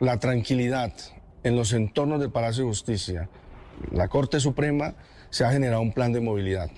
la 0.00 0.18
tranquilidad 0.18 0.92
en 1.44 1.54
los 1.54 1.72
entornos 1.74 2.18
del 2.18 2.32
Palacio 2.32 2.64
de 2.64 2.70
Justicia, 2.70 3.30
la 3.92 4.08
Corte 4.08 4.40
Suprema 4.40 4.96
se 5.30 5.44
ha 5.44 5.52
generado 5.52 5.80
un 5.80 5.92
plan 5.92 6.12
de 6.12 6.20
movilidad. 6.20 6.72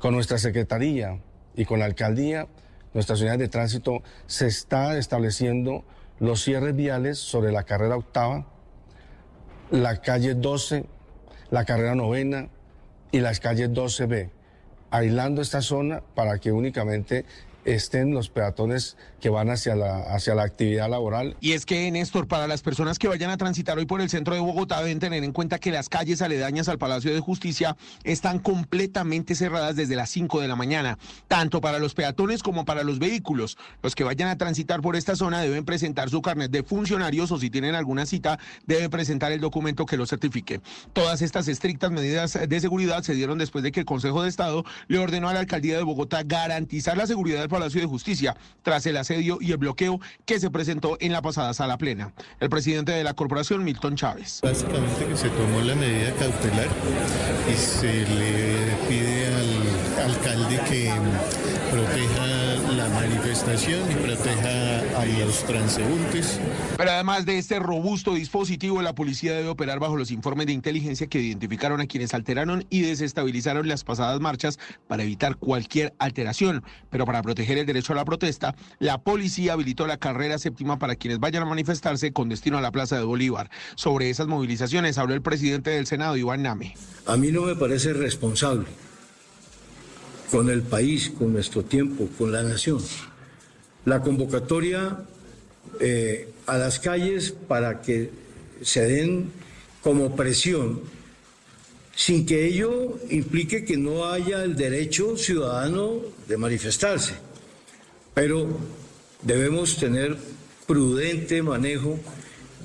Con 0.00 0.12
nuestra 0.12 0.38
Secretaría 0.38 1.20
y 1.56 1.64
con 1.64 1.78
la 1.78 1.84
Alcaldía, 1.86 2.48
nuestras 2.92 3.20
unidades 3.20 3.40
de 3.40 3.48
tránsito, 3.48 4.02
se 4.26 4.46
está 4.46 4.96
estableciendo 4.96 5.84
los 6.20 6.42
cierres 6.42 6.76
viales 6.76 7.18
sobre 7.18 7.52
la 7.52 7.64
carrera 7.64 7.96
octava, 7.96 8.46
la 9.70 10.00
calle 10.00 10.34
12, 10.34 10.86
la 11.50 11.64
carrera 11.64 11.94
novena 11.94 12.48
y 13.10 13.20
las 13.20 13.40
calles 13.40 13.70
12B, 13.70 14.30
aislando 14.90 15.42
esta 15.42 15.60
zona 15.60 16.02
para 16.14 16.38
que 16.38 16.52
únicamente 16.52 17.24
estén 17.64 18.12
los 18.12 18.28
peatones 18.28 18.96
que 19.20 19.30
van 19.30 19.48
hacia 19.48 19.74
la, 19.74 20.00
hacia 20.14 20.34
la 20.34 20.42
actividad 20.42 20.88
laboral. 20.88 21.36
Y 21.40 21.52
es 21.52 21.64
que, 21.64 21.90
Néstor, 21.90 22.28
para 22.28 22.46
las 22.46 22.62
personas 22.62 22.98
que 22.98 23.08
vayan 23.08 23.30
a 23.30 23.36
transitar 23.36 23.78
hoy 23.78 23.86
por 23.86 24.00
el 24.00 24.10
centro 24.10 24.34
de 24.34 24.40
Bogotá 24.40 24.82
deben 24.82 24.98
tener 24.98 25.24
en 25.24 25.32
cuenta 25.32 25.58
que 25.58 25.70
las 25.70 25.88
calles 25.88 26.20
aledañas 26.20 26.68
al 26.68 26.78
Palacio 26.78 27.14
de 27.14 27.20
Justicia 27.20 27.76
están 28.02 28.38
completamente 28.38 29.34
cerradas 29.34 29.76
desde 29.76 29.96
las 29.96 30.10
5 30.10 30.40
de 30.40 30.48
la 30.48 30.56
mañana, 30.56 30.98
tanto 31.26 31.60
para 31.60 31.78
los 31.78 31.94
peatones 31.94 32.42
como 32.42 32.64
para 32.64 32.84
los 32.84 32.98
vehículos. 32.98 33.56
Los 33.82 33.94
que 33.94 34.04
vayan 34.04 34.28
a 34.28 34.36
transitar 34.36 34.82
por 34.82 34.96
esta 34.96 35.16
zona 35.16 35.40
deben 35.40 35.64
presentar 35.64 36.10
su 36.10 36.20
carnet 36.20 36.50
de 36.50 36.62
funcionarios 36.62 37.32
o 37.32 37.38
si 37.38 37.48
tienen 37.48 37.74
alguna 37.74 38.06
cita 38.06 38.38
deben 38.66 38.90
presentar 38.90 39.32
el 39.32 39.40
documento 39.40 39.86
que 39.86 39.96
lo 39.96 40.06
certifique. 40.06 40.60
Todas 40.92 41.22
estas 41.22 41.48
estrictas 41.48 41.90
medidas 41.90 42.38
de 42.46 42.60
seguridad 42.60 43.02
se 43.02 43.14
dieron 43.14 43.38
después 43.38 43.64
de 43.64 43.72
que 43.72 43.80
el 43.80 43.86
Consejo 43.86 44.22
de 44.22 44.28
Estado 44.28 44.64
le 44.88 44.98
ordenó 44.98 45.28
a 45.28 45.34
la 45.34 45.40
Alcaldía 45.40 45.76
de 45.76 45.82
Bogotá 45.82 46.22
garantizar 46.24 46.96
la 46.96 47.06
seguridad 47.06 47.40
del 47.40 47.48
Palacio 47.54 47.80
de 47.80 47.86
Justicia 47.86 48.36
tras 48.62 48.84
el 48.86 48.96
asedio 48.96 49.38
y 49.40 49.52
el 49.52 49.58
bloqueo 49.58 50.00
que 50.24 50.40
se 50.40 50.50
presentó 50.50 50.96
en 50.98 51.12
la 51.12 51.22
pasada 51.22 51.54
sala 51.54 51.78
plena. 51.78 52.12
El 52.40 52.50
presidente 52.50 52.90
de 52.90 53.04
la 53.04 53.14
corporación, 53.14 53.62
Milton 53.62 53.94
Chávez. 53.94 54.40
Básicamente 54.42 55.06
que 55.06 55.16
se 55.16 55.28
tomó 55.30 55.60
la 55.60 55.76
medida 55.76 56.12
cautelar 56.14 56.66
y 57.48 57.54
se 57.54 58.06
le 58.08 58.76
pide 58.88 59.26
al 59.36 60.10
alcalde 60.10 60.60
que 60.68 60.92
proteja 61.70 62.33
la 62.88 62.94
manifestación 62.94 63.80
y 63.90 63.94
proteja 63.94 65.00
a 65.00 65.06
los 65.06 65.44
transeúntes. 65.44 66.38
Pero 66.76 66.90
además 66.90 67.24
de 67.24 67.38
este 67.38 67.58
robusto 67.58 68.14
dispositivo, 68.14 68.82
la 68.82 68.94
policía 68.94 69.32
debe 69.32 69.48
operar 69.48 69.78
bajo 69.78 69.96
los 69.96 70.10
informes 70.10 70.46
de 70.46 70.52
inteligencia 70.52 71.06
que 71.06 71.20
identificaron 71.20 71.80
a 71.80 71.86
quienes 71.86 72.12
alteraron 72.12 72.66
y 72.68 72.82
desestabilizaron 72.82 73.68
las 73.68 73.84
pasadas 73.84 74.20
marchas 74.20 74.58
para 74.86 75.02
evitar 75.02 75.36
cualquier 75.36 75.94
alteración. 75.98 76.62
Pero 76.90 77.06
para 77.06 77.22
proteger 77.22 77.56
el 77.56 77.66
derecho 77.66 77.94
a 77.94 77.96
la 77.96 78.04
protesta, 78.04 78.54
la 78.80 78.98
policía 78.98 79.54
habilitó 79.54 79.86
la 79.86 79.96
carrera 79.96 80.38
séptima 80.38 80.78
para 80.78 80.96
quienes 80.96 81.20
vayan 81.20 81.42
a 81.42 81.46
manifestarse 81.46 82.12
con 82.12 82.28
destino 82.28 82.58
a 82.58 82.60
la 82.60 82.72
Plaza 82.72 82.98
de 82.98 83.04
Bolívar. 83.04 83.50
Sobre 83.76 84.10
esas 84.10 84.26
movilizaciones 84.26 84.98
habló 84.98 85.14
el 85.14 85.22
presidente 85.22 85.70
del 85.70 85.86
Senado, 85.86 86.18
Iván 86.18 86.42
Name. 86.42 86.74
A 87.06 87.16
mí 87.16 87.30
no 87.32 87.42
me 87.42 87.54
parece 87.54 87.94
responsable 87.94 88.66
con 90.34 90.50
el 90.50 90.62
país, 90.62 91.12
con 91.16 91.32
nuestro 91.32 91.62
tiempo, 91.62 92.08
con 92.18 92.32
la 92.32 92.42
nación. 92.42 92.80
La 93.84 94.02
convocatoria 94.02 94.98
eh, 95.78 96.28
a 96.46 96.58
las 96.58 96.80
calles 96.80 97.30
para 97.46 97.80
que 97.80 98.10
se 98.60 98.82
den 98.84 99.30
como 99.80 100.16
presión, 100.16 100.80
sin 101.94 102.26
que 102.26 102.46
ello 102.46 102.98
implique 103.10 103.64
que 103.64 103.76
no 103.76 104.06
haya 104.06 104.42
el 104.42 104.56
derecho 104.56 105.16
ciudadano 105.16 106.00
de 106.26 106.36
manifestarse. 106.36 107.14
Pero 108.12 108.58
debemos 109.22 109.76
tener 109.76 110.16
prudente 110.66 111.42
manejo 111.42 112.00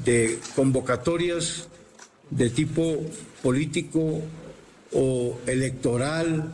de 0.04 0.40
convocatorias 0.56 1.68
de 2.32 2.50
tipo 2.50 3.06
político 3.44 4.24
o 4.92 5.38
electoral 5.46 6.52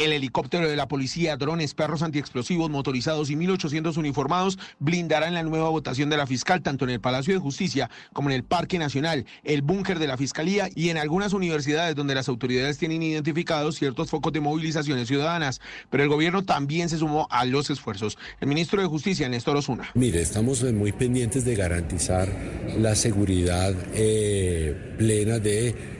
El 0.00 0.14
helicóptero 0.14 0.66
de 0.66 0.76
la 0.76 0.88
policía, 0.88 1.36
drones, 1.36 1.74
perros 1.74 2.00
antiexplosivos 2.00 2.70
motorizados 2.70 3.28
y 3.28 3.36
1.800 3.36 3.98
uniformados 3.98 4.58
blindarán 4.78 5.34
la 5.34 5.42
nueva 5.42 5.68
votación 5.68 6.08
de 6.08 6.16
la 6.16 6.26
fiscal 6.26 6.62
tanto 6.62 6.86
en 6.86 6.90
el 6.90 7.02
Palacio 7.02 7.34
de 7.34 7.38
Justicia 7.38 7.90
como 8.14 8.30
en 8.30 8.36
el 8.36 8.42
Parque 8.42 8.78
Nacional, 8.78 9.26
el 9.44 9.60
búnker 9.60 9.98
de 9.98 10.06
la 10.06 10.16
Fiscalía 10.16 10.70
y 10.74 10.88
en 10.88 10.96
algunas 10.96 11.34
universidades 11.34 11.96
donde 11.96 12.14
las 12.14 12.30
autoridades 12.30 12.78
tienen 12.78 13.02
identificados 13.02 13.76
ciertos 13.76 14.08
focos 14.08 14.32
de 14.32 14.40
movilizaciones 14.40 15.06
ciudadanas. 15.06 15.60
Pero 15.90 16.02
el 16.02 16.08
gobierno 16.08 16.46
también 16.46 16.88
se 16.88 16.96
sumó 16.96 17.28
a 17.30 17.44
los 17.44 17.68
esfuerzos. 17.68 18.16
El 18.40 18.48
ministro 18.48 18.80
de 18.80 18.88
Justicia, 18.88 19.28
Néstor 19.28 19.58
Osuna. 19.58 19.90
Mire, 19.92 20.22
estamos 20.22 20.64
muy 20.72 20.92
pendientes 20.92 21.44
de 21.44 21.54
garantizar 21.56 22.34
la 22.78 22.94
seguridad 22.94 23.74
eh, 23.92 24.94
plena 24.96 25.38
de 25.38 25.99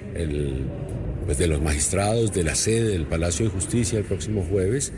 pues 1.26 1.38
de 1.38 1.46
los 1.46 1.60
magistrados, 1.60 2.32
de 2.32 2.42
la 2.42 2.54
sede 2.54 2.90
del 2.90 3.06
Palacio 3.06 3.46
de 3.46 3.52
Justicia 3.52 3.98
el 3.98 4.04
próximo 4.04 4.44
jueves. 4.48 4.92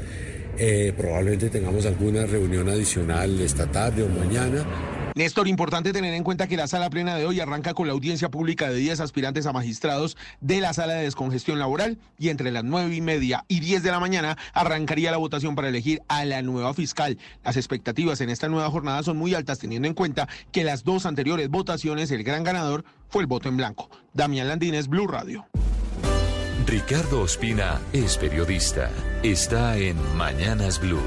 Eh, 0.58 0.92
probablemente 0.96 1.48
tengamos 1.48 1.86
alguna 1.86 2.26
reunión 2.26 2.68
adicional 2.68 3.40
esta 3.40 3.70
tarde 3.70 4.02
o 4.02 4.08
mañana. 4.08 5.01
Néstor, 5.14 5.46
importante 5.46 5.92
tener 5.92 6.14
en 6.14 6.24
cuenta 6.24 6.46
que 6.46 6.56
la 6.56 6.66
sala 6.66 6.88
plena 6.88 7.16
de 7.16 7.26
hoy 7.26 7.38
arranca 7.38 7.74
con 7.74 7.86
la 7.86 7.92
audiencia 7.92 8.30
pública 8.30 8.70
de 8.70 8.76
10 8.76 9.00
aspirantes 9.00 9.46
a 9.46 9.52
magistrados 9.52 10.16
de 10.40 10.60
la 10.60 10.72
sala 10.72 10.94
de 10.94 11.04
descongestión 11.04 11.58
laboral 11.58 11.98
y 12.18 12.30
entre 12.30 12.50
las 12.50 12.64
9 12.64 12.94
y 12.94 13.00
media 13.02 13.44
y 13.48 13.60
10 13.60 13.82
de 13.82 13.90
la 13.90 14.00
mañana 14.00 14.38
arrancaría 14.54 15.10
la 15.10 15.18
votación 15.18 15.54
para 15.54 15.68
elegir 15.68 16.00
a 16.08 16.24
la 16.24 16.40
nueva 16.40 16.72
fiscal. 16.72 17.18
Las 17.44 17.56
expectativas 17.56 18.20
en 18.22 18.30
esta 18.30 18.48
nueva 18.48 18.70
jornada 18.70 19.02
son 19.02 19.18
muy 19.18 19.34
altas 19.34 19.58
teniendo 19.58 19.86
en 19.86 19.94
cuenta 19.94 20.28
que 20.50 20.64
las 20.64 20.82
dos 20.82 21.04
anteriores 21.04 21.48
votaciones 21.50 22.10
el 22.10 22.24
gran 22.24 22.42
ganador 22.42 22.84
fue 23.08 23.22
el 23.22 23.26
voto 23.26 23.48
en 23.48 23.58
blanco. 23.58 23.90
Damián 24.14 24.48
Landines, 24.48 24.88
Blue 24.88 25.06
Radio. 25.06 25.46
Ricardo 26.66 27.22
Ospina 27.22 27.80
es 27.92 28.16
periodista. 28.16 28.90
Está 29.22 29.76
en 29.76 29.96
Mañanas 30.16 30.80
Blue. 30.80 31.02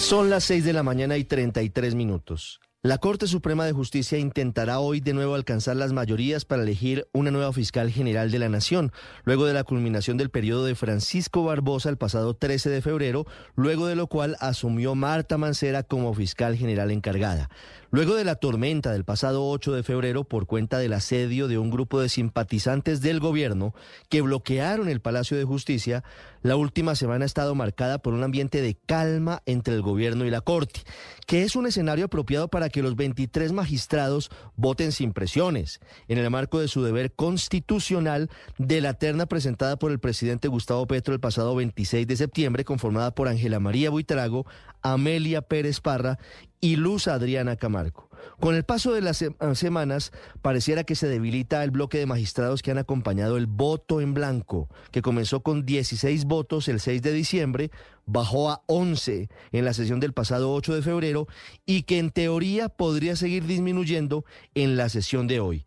Son 0.00 0.30
las 0.30 0.44
6 0.44 0.64
de 0.64 0.72
la 0.72 0.82
mañana 0.82 1.18
y 1.18 1.24
33 1.24 1.94
minutos. 1.94 2.58
La 2.82 2.96
Corte 2.96 3.26
Suprema 3.26 3.66
de 3.66 3.72
Justicia 3.72 4.16
intentará 4.16 4.80
hoy 4.80 5.00
de 5.00 5.12
nuevo 5.12 5.34
alcanzar 5.34 5.76
las 5.76 5.92
mayorías 5.92 6.46
para 6.46 6.62
elegir 6.62 7.06
una 7.12 7.30
nueva 7.30 7.52
fiscal 7.52 7.90
general 7.90 8.30
de 8.30 8.38
la 8.38 8.48
Nación, 8.48 8.90
luego 9.24 9.44
de 9.44 9.52
la 9.52 9.64
culminación 9.64 10.16
del 10.16 10.30
periodo 10.30 10.64
de 10.64 10.74
Francisco 10.74 11.44
Barbosa 11.44 11.90
el 11.90 11.98
pasado 11.98 12.32
13 12.32 12.70
de 12.70 12.80
febrero, 12.80 13.26
luego 13.54 13.86
de 13.86 13.96
lo 13.96 14.06
cual 14.06 14.38
asumió 14.40 14.94
Marta 14.94 15.36
Mancera 15.36 15.82
como 15.82 16.14
fiscal 16.14 16.56
general 16.56 16.90
encargada. 16.90 17.50
Luego 17.92 18.14
de 18.14 18.22
la 18.22 18.36
tormenta 18.36 18.92
del 18.92 19.04
pasado 19.04 19.48
8 19.48 19.72
de 19.72 19.82
febrero 19.82 20.22
por 20.22 20.46
cuenta 20.46 20.78
del 20.78 20.92
asedio 20.92 21.48
de 21.48 21.58
un 21.58 21.70
grupo 21.70 22.00
de 22.00 22.08
simpatizantes 22.08 23.00
del 23.00 23.18
gobierno 23.18 23.74
que 24.08 24.20
bloquearon 24.20 24.88
el 24.88 25.00
Palacio 25.00 25.36
de 25.36 25.42
Justicia, 25.42 26.04
la 26.42 26.54
última 26.54 26.94
semana 26.94 27.24
ha 27.24 27.26
estado 27.26 27.56
marcada 27.56 27.98
por 27.98 28.14
un 28.14 28.22
ambiente 28.22 28.62
de 28.62 28.76
calma 28.76 29.42
entre 29.44 29.74
el 29.74 29.82
gobierno 29.82 30.24
y 30.24 30.30
la 30.30 30.40
Corte, 30.40 30.82
que 31.26 31.42
es 31.42 31.56
un 31.56 31.66
escenario 31.66 32.04
apropiado 32.04 32.46
para 32.46 32.68
que 32.68 32.80
los 32.80 32.94
23 32.94 33.50
magistrados 33.50 34.30
voten 34.54 34.92
sin 34.92 35.12
presiones, 35.12 35.80
en 36.06 36.18
el 36.18 36.30
marco 36.30 36.60
de 36.60 36.68
su 36.68 36.84
deber 36.84 37.12
constitucional 37.12 38.30
de 38.56 38.80
la 38.80 38.94
terna 38.94 39.26
presentada 39.26 39.80
por 39.80 39.90
el 39.90 39.98
presidente 39.98 40.46
Gustavo 40.46 40.86
Petro 40.86 41.12
el 41.12 41.18
pasado 41.18 41.56
26 41.56 42.06
de 42.06 42.16
septiembre, 42.16 42.64
conformada 42.64 43.16
por 43.16 43.26
Ángela 43.26 43.58
María 43.58 43.90
Buitrago, 43.90 44.46
Amelia 44.80 45.42
Pérez 45.42 45.80
Parra 45.80 46.18
y 46.60 46.76
Luz 46.76 47.08
Adriana 47.08 47.56
Camargo. 47.56 48.08
Con 48.38 48.54
el 48.54 48.64
paso 48.64 48.92
de 48.92 49.00
las 49.00 49.24
semanas, 49.54 50.12
pareciera 50.42 50.84
que 50.84 50.94
se 50.94 51.08
debilita 51.08 51.64
el 51.64 51.70
bloque 51.70 51.98
de 51.98 52.06
magistrados 52.06 52.62
que 52.62 52.70
han 52.70 52.78
acompañado 52.78 53.36
el 53.36 53.46
voto 53.46 54.00
en 54.00 54.14
blanco, 54.14 54.68
que 54.90 55.02
comenzó 55.02 55.42
con 55.42 55.64
16 55.64 56.24
votos 56.24 56.68
el 56.68 56.80
6 56.80 57.02
de 57.02 57.12
diciembre, 57.12 57.70
bajó 58.06 58.50
a 58.50 58.62
11 58.66 59.28
en 59.52 59.64
la 59.64 59.72
sesión 59.72 60.00
del 60.00 60.12
pasado 60.12 60.52
8 60.52 60.74
de 60.74 60.82
febrero 60.82 61.28
y 61.64 61.82
que 61.82 61.98
en 61.98 62.10
teoría 62.10 62.68
podría 62.68 63.16
seguir 63.16 63.46
disminuyendo 63.46 64.24
en 64.54 64.76
la 64.76 64.88
sesión 64.88 65.26
de 65.26 65.40
hoy. 65.40 65.64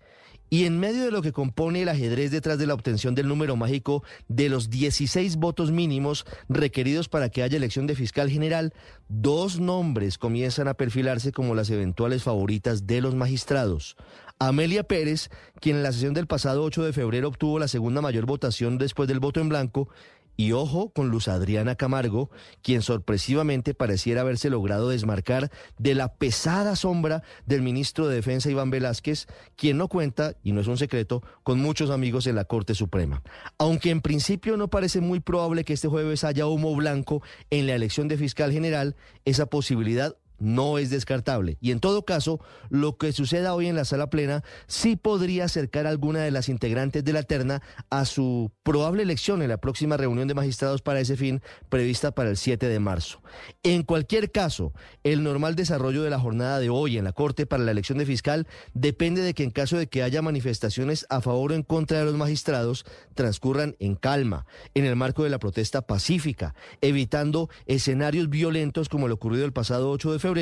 Y 0.53 0.65
en 0.65 0.79
medio 0.79 1.05
de 1.05 1.09
lo 1.09 1.23
que 1.23 1.31
compone 1.31 1.81
el 1.81 1.89
ajedrez 1.89 2.29
detrás 2.29 2.59
de 2.59 2.67
la 2.67 2.75
obtención 2.75 3.15
del 3.15 3.27
número 3.27 3.55
mágico 3.55 4.03
de 4.27 4.49
los 4.49 4.69
16 4.69 5.37
votos 5.37 5.71
mínimos 5.71 6.27
requeridos 6.47 7.09
para 7.09 7.29
que 7.29 7.41
haya 7.41 7.57
elección 7.57 7.87
de 7.87 7.95
fiscal 7.95 8.29
general, 8.29 8.71
dos 9.09 9.59
nombres 9.59 10.19
comienzan 10.19 10.67
a 10.67 10.75
perfilarse 10.75 11.31
como 11.31 11.55
las 11.55 11.71
eventuales 11.71 12.21
favoritas 12.21 12.85
de 12.85 13.01
los 13.01 13.15
magistrados. 13.15 13.95
Amelia 14.37 14.83
Pérez, 14.83 15.31
quien 15.59 15.77
en 15.77 15.81
la 15.81 15.91
sesión 15.91 16.13
del 16.13 16.27
pasado 16.27 16.61
8 16.61 16.83
de 16.83 16.93
febrero 16.93 17.29
obtuvo 17.29 17.57
la 17.57 17.67
segunda 17.67 18.01
mayor 18.01 18.27
votación 18.27 18.77
después 18.77 19.07
del 19.07 19.19
voto 19.19 19.39
en 19.39 19.49
blanco, 19.49 19.89
y 20.35 20.51
ojo 20.51 20.89
con 20.91 21.09
Luz 21.09 21.27
Adriana 21.27 21.75
Camargo, 21.75 22.29
quien 22.61 22.81
sorpresivamente 22.81 23.73
pareciera 23.73 24.21
haberse 24.21 24.49
logrado 24.49 24.89
desmarcar 24.89 25.51
de 25.77 25.95
la 25.95 26.13
pesada 26.13 26.75
sombra 26.75 27.23
del 27.45 27.61
ministro 27.61 28.07
de 28.07 28.15
Defensa 28.15 28.49
Iván 28.49 28.71
Velázquez, 28.71 29.27
quien 29.55 29.77
no 29.77 29.87
cuenta, 29.87 30.35
y 30.43 30.51
no 30.51 30.61
es 30.61 30.67
un 30.67 30.77
secreto, 30.77 31.23
con 31.43 31.59
muchos 31.59 31.89
amigos 31.89 32.27
en 32.27 32.35
la 32.35 32.45
Corte 32.45 32.75
Suprema. 32.75 33.21
Aunque 33.57 33.89
en 33.89 34.01
principio 34.01 34.57
no 34.57 34.69
parece 34.69 35.01
muy 35.01 35.19
probable 35.19 35.63
que 35.63 35.73
este 35.73 35.87
jueves 35.87 36.23
haya 36.23 36.47
humo 36.47 36.75
blanco 36.75 37.21
en 37.49 37.67
la 37.67 37.75
elección 37.75 38.07
de 38.07 38.17
fiscal 38.17 38.51
general, 38.51 38.95
esa 39.25 39.45
posibilidad 39.45 40.15
no 40.43 40.77
es 40.77 40.89
descartable. 40.89 41.57
Y 41.61 41.71
en 41.71 41.79
todo 41.79 42.03
caso, 42.03 42.39
lo 42.69 42.97
que 42.97 43.13
suceda 43.13 43.55
hoy 43.55 43.67
en 43.67 43.75
la 43.75 43.85
sala 43.85 44.09
plena 44.09 44.43
sí 44.67 44.95
podría 44.95 45.45
acercar 45.45 45.87
a 45.87 45.89
alguna 45.89 46.19
de 46.19 46.31
las 46.31 46.49
integrantes 46.49 47.03
de 47.03 47.13
la 47.13 47.23
terna 47.23 47.61
a 47.89 48.05
su 48.05 48.51
probable 48.63 49.03
elección 49.03 49.41
en 49.41 49.49
la 49.49 49.57
próxima 49.57 49.97
reunión 49.97 50.27
de 50.27 50.33
magistrados 50.33 50.81
para 50.81 50.99
ese 50.99 51.15
fin 51.15 51.41
prevista 51.69 52.11
para 52.11 52.29
el 52.29 52.37
7 52.37 52.67
de 52.67 52.79
marzo. 52.79 53.21
En 53.63 53.83
cualquier 53.83 54.31
caso, 54.31 54.73
el 55.03 55.23
normal 55.23 55.55
desarrollo 55.55 56.03
de 56.03 56.09
la 56.09 56.19
jornada 56.19 56.59
de 56.59 56.69
hoy 56.69 56.97
en 56.97 57.05
la 57.05 57.13
Corte 57.13 57.45
para 57.45 57.63
la 57.63 57.71
elección 57.71 57.97
de 57.97 58.05
fiscal 58.05 58.47
depende 58.73 59.21
de 59.21 59.33
que 59.33 59.43
en 59.43 59.51
caso 59.51 59.77
de 59.77 59.87
que 59.87 60.03
haya 60.03 60.21
manifestaciones 60.21 61.05
a 61.09 61.21
favor 61.21 61.51
o 61.51 61.55
en 61.55 61.63
contra 61.63 61.99
de 61.99 62.05
los 62.05 62.15
magistrados, 62.15 62.85
transcurran 63.15 63.75
en 63.79 63.95
calma, 63.95 64.45
en 64.73 64.85
el 64.85 64.95
marco 64.95 65.23
de 65.23 65.29
la 65.29 65.39
protesta 65.39 65.83
pacífica, 65.83 66.53
evitando 66.81 67.49
escenarios 67.65 68.29
violentos 68.29 68.89
como 68.89 69.07
lo 69.07 69.15
ocurrido 69.15 69.45
el 69.45 69.53
pasado 69.53 69.89
8 69.89 70.11
de 70.11 70.19
febrero, 70.19 70.32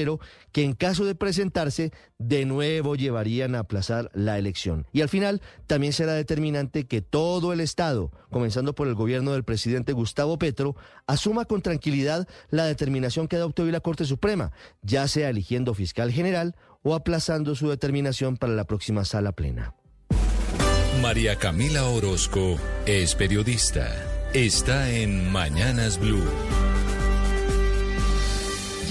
que 0.51 0.63
en 0.63 0.73
caso 0.73 1.05
de 1.05 1.15
presentarse, 1.15 1.91
de 2.17 2.45
nuevo 2.45 2.95
llevarían 2.95 3.55
a 3.55 3.59
aplazar 3.59 4.09
la 4.13 4.37
elección. 4.37 4.87
Y 4.91 5.01
al 5.01 5.09
final, 5.09 5.41
también 5.67 5.93
será 5.93 6.13
determinante 6.13 6.85
que 6.85 7.01
todo 7.01 7.53
el 7.53 7.59
Estado, 7.59 8.11
comenzando 8.29 8.75
por 8.75 8.87
el 8.87 8.95
gobierno 8.95 9.33
del 9.33 9.43
presidente 9.43 9.93
Gustavo 9.93 10.37
Petro, 10.37 10.75
asuma 11.07 11.45
con 11.45 11.61
tranquilidad 11.61 12.27
la 12.49 12.65
determinación 12.65 13.27
que 13.27 13.35
adoptó 13.35 13.63
hoy 13.63 13.71
la 13.71 13.79
Corte 13.79 14.05
Suprema, 14.05 14.51
ya 14.81 15.07
sea 15.07 15.29
eligiendo 15.29 15.73
fiscal 15.73 16.11
general 16.11 16.55
o 16.83 16.95
aplazando 16.95 17.55
su 17.55 17.69
determinación 17.69 18.37
para 18.37 18.53
la 18.53 18.65
próxima 18.65 19.05
sala 19.05 19.31
plena. 19.31 19.75
María 21.01 21.35
Camila 21.37 21.85
Orozco 21.85 22.57
es 22.85 23.15
periodista. 23.15 23.87
Está 24.33 24.91
en 24.91 25.31
Mañanas 25.31 25.99
Blue. 25.99 26.23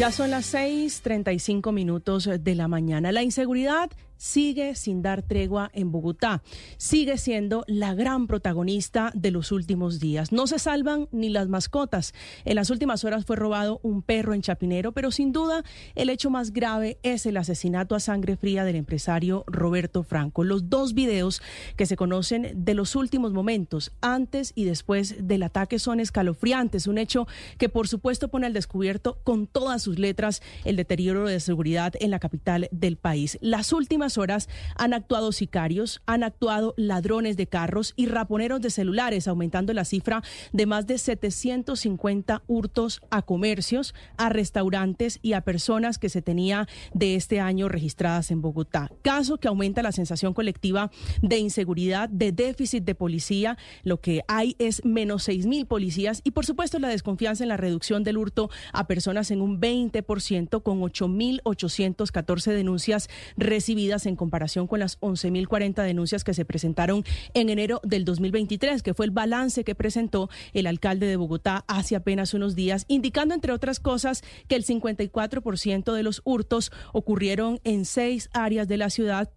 Ya 0.00 0.10
son 0.10 0.30
las 0.30 0.54
6:35 0.54 1.72
minutos 1.72 2.26
de 2.40 2.54
la 2.54 2.68
mañana. 2.68 3.12
La 3.12 3.22
inseguridad 3.22 3.90
sigue 4.20 4.74
sin 4.74 5.00
dar 5.00 5.22
tregua 5.22 5.70
en 5.72 5.90
Bogotá. 5.90 6.42
Sigue 6.76 7.16
siendo 7.16 7.64
la 7.66 7.94
gran 7.94 8.26
protagonista 8.26 9.10
de 9.14 9.30
los 9.30 9.50
últimos 9.50 9.98
días. 9.98 10.30
No 10.30 10.46
se 10.46 10.58
salvan 10.58 11.08
ni 11.10 11.30
las 11.30 11.48
mascotas. 11.48 12.12
En 12.44 12.56
las 12.56 12.68
últimas 12.68 13.02
horas 13.04 13.24
fue 13.24 13.36
robado 13.36 13.80
un 13.82 14.02
perro 14.02 14.34
en 14.34 14.42
Chapinero, 14.42 14.92
pero 14.92 15.10
sin 15.10 15.32
duda 15.32 15.64
el 15.94 16.10
hecho 16.10 16.28
más 16.28 16.52
grave 16.52 16.98
es 17.02 17.24
el 17.24 17.38
asesinato 17.38 17.94
a 17.94 18.00
sangre 18.00 18.36
fría 18.36 18.64
del 18.64 18.76
empresario 18.76 19.42
Roberto 19.46 20.02
Franco. 20.02 20.44
Los 20.44 20.68
dos 20.68 20.92
videos 20.92 21.40
que 21.76 21.86
se 21.86 21.96
conocen 21.96 22.52
de 22.54 22.74
los 22.74 22.96
últimos 22.96 23.32
momentos, 23.32 23.90
antes 24.02 24.52
y 24.54 24.64
después 24.64 25.26
del 25.26 25.44
ataque, 25.44 25.78
son 25.78 25.98
escalofriantes. 25.98 26.86
Un 26.86 26.98
hecho 26.98 27.26
que 27.56 27.70
por 27.70 27.88
supuesto 27.88 28.28
pone 28.28 28.46
al 28.46 28.52
descubierto 28.52 29.18
con 29.24 29.46
todas 29.46 29.82
sus 29.82 29.98
letras 29.98 30.42
el 30.66 30.76
deterioro 30.76 31.26
de 31.26 31.40
seguridad 31.40 31.94
en 32.00 32.10
la 32.10 32.18
capital 32.18 32.68
del 32.70 32.98
país. 32.98 33.38
Las 33.40 33.72
últimas 33.72 34.09
horas 34.18 34.48
han 34.76 34.94
actuado 34.94 35.32
sicarios, 35.32 36.02
han 36.06 36.22
actuado 36.22 36.74
ladrones 36.76 37.36
de 37.36 37.46
carros 37.46 37.94
y 37.96 38.06
raponeros 38.06 38.60
de 38.60 38.70
celulares, 38.70 39.28
aumentando 39.28 39.72
la 39.72 39.84
cifra 39.84 40.22
de 40.52 40.66
más 40.66 40.86
de 40.86 40.98
750 40.98 42.42
hurtos 42.46 43.00
a 43.10 43.22
comercios, 43.22 43.94
a 44.16 44.28
restaurantes 44.28 45.18
y 45.22 45.32
a 45.34 45.42
personas 45.42 45.98
que 45.98 46.08
se 46.08 46.22
tenía 46.22 46.68
de 46.92 47.14
este 47.14 47.40
año 47.40 47.68
registradas 47.68 48.30
en 48.30 48.42
Bogotá. 48.42 48.90
Caso 49.02 49.38
que 49.38 49.48
aumenta 49.48 49.82
la 49.82 49.92
sensación 49.92 50.34
colectiva 50.34 50.90
de 51.22 51.38
inseguridad, 51.38 52.08
de 52.08 52.32
déficit 52.32 52.84
de 52.84 52.94
policía. 52.94 53.58
Lo 53.82 54.00
que 54.00 54.22
hay 54.28 54.56
es 54.58 54.84
menos 54.84 55.24
6 55.24 55.46
mil 55.46 55.66
policías 55.66 56.20
y, 56.24 56.32
por 56.32 56.46
supuesto, 56.46 56.78
la 56.78 56.88
desconfianza 56.88 57.44
en 57.44 57.48
la 57.48 57.56
reducción 57.56 58.04
del 58.04 58.18
hurto 58.18 58.50
a 58.72 58.86
personas 58.86 59.30
en 59.30 59.40
un 59.40 59.60
20% 59.60 60.62
con 60.62 60.80
8.814 60.80 62.52
denuncias 62.52 63.08
recibidas 63.36 63.99
en 64.06 64.16
comparación 64.16 64.66
con 64.66 64.80
las 64.80 65.00
11.040 65.00 65.82
denuncias 65.84 66.24
que 66.24 66.34
se 66.34 66.44
presentaron 66.44 67.04
en 67.34 67.48
enero 67.48 67.80
del 67.84 68.04
2023, 68.04 68.82
que 68.82 68.94
fue 68.94 69.06
el 69.06 69.12
balance 69.12 69.64
que 69.64 69.74
presentó 69.74 70.30
el 70.52 70.66
alcalde 70.66 71.06
de 71.06 71.16
Bogotá 71.16 71.64
hace 71.68 71.96
apenas 71.96 72.34
unos 72.34 72.54
días, 72.54 72.84
indicando, 72.88 73.34
entre 73.34 73.52
otras 73.52 73.80
cosas, 73.80 74.22
que 74.48 74.56
el 74.56 74.64
54% 74.64 75.92
de 75.92 76.02
los 76.02 76.22
hurtos 76.24 76.72
ocurrieron 76.92 77.60
en 77.64 77.84
seis 77.84 78.30
áreas 78.32 78.68
de 78.68 78.76
la 78.76 78.90
ciudad 78.90 79.30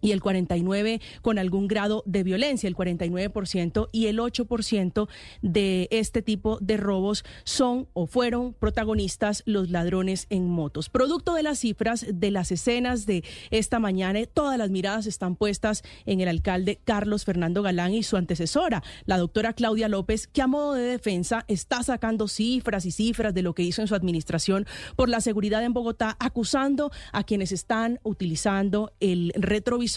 y 0.00 0.12
el 0.12 0.20
49 0.20 1.00
con 1.22 1.38
algún 1.38 1.68
grado 1.68 2.02
de 2.06 2.22
violencia, 2.22 2.68
el 2.68 2.76
49% 2.76 3.88
y 3.92 4.06
el 4.06 4.18
8% 4.18 5.08
de 5.42 5.88
este 5.90 6.22
tipo 6.22 6.58
de 6.60 6.76
robos 6.76 7.24
son 7.44 7.88
o 7.92 8.06
fueron 8.06 8.54
protagonistas 8.54 9.42
los 9.46 9.70
ladrones 9.70 10.26
en 10.30 10.48
motos. 10.48 10.88
Producto 10.88 11.34
de 11.34 11.42
las 11.42 11.60
cifras 11.60 12.06
de 12.12 12.30
las 12.30 12.52
escenas 12.52 13.06
de 13.06 13.24
esta 13.50 13.78
mañana, 13.78 14.20
todas 14.26 14.58
las 14.58 14.70
miradas 14.70 15.06
están 15.06 15.36
puestas 15.36 15.82
en 16.06 16.20
el 16.20 16.28
alcalde 16.28 16.80
Carlos 16.84 17.24
Fernando 17.24 17.62
Galán 17.62 17.94
y 17.94 18.02
su 18.02 18.16
antecesora, 18.16 18.82
la 19.04 19.18
doctora 19.18 19.52
Claudia 19.52 19.88
López, 19.88 20.26
que 20.26 20.42
a 20.42 20.46
modo 20.46 20.74
de 20.74 20.82
defensa 20.82 21.44
está 21.48 21.82
sacando 21.82 22.28
cifras 22.28 22.86
y 22.86 22.90
cifras 22.90 23.34
de 23.34 23.42
lo 23.42 23.54
que 23.54 23.62
hizo 23.62 23.82
en 23.82 23.88
su 23.88 23.94
administración 23.94 24.66
por 24.96 25.08
la 25.08 25.20
seguridad 25.20 25.64
en 25.64 25.72
Bogotá, 25.72 26.16
acusando 26.18 26.90
a 27.12 27.24
quienes 27.24 27.52
están 27.52 28.00
utilizando 28.02 28.92
el 29.00 29.32
retrovisor 29.36 29.89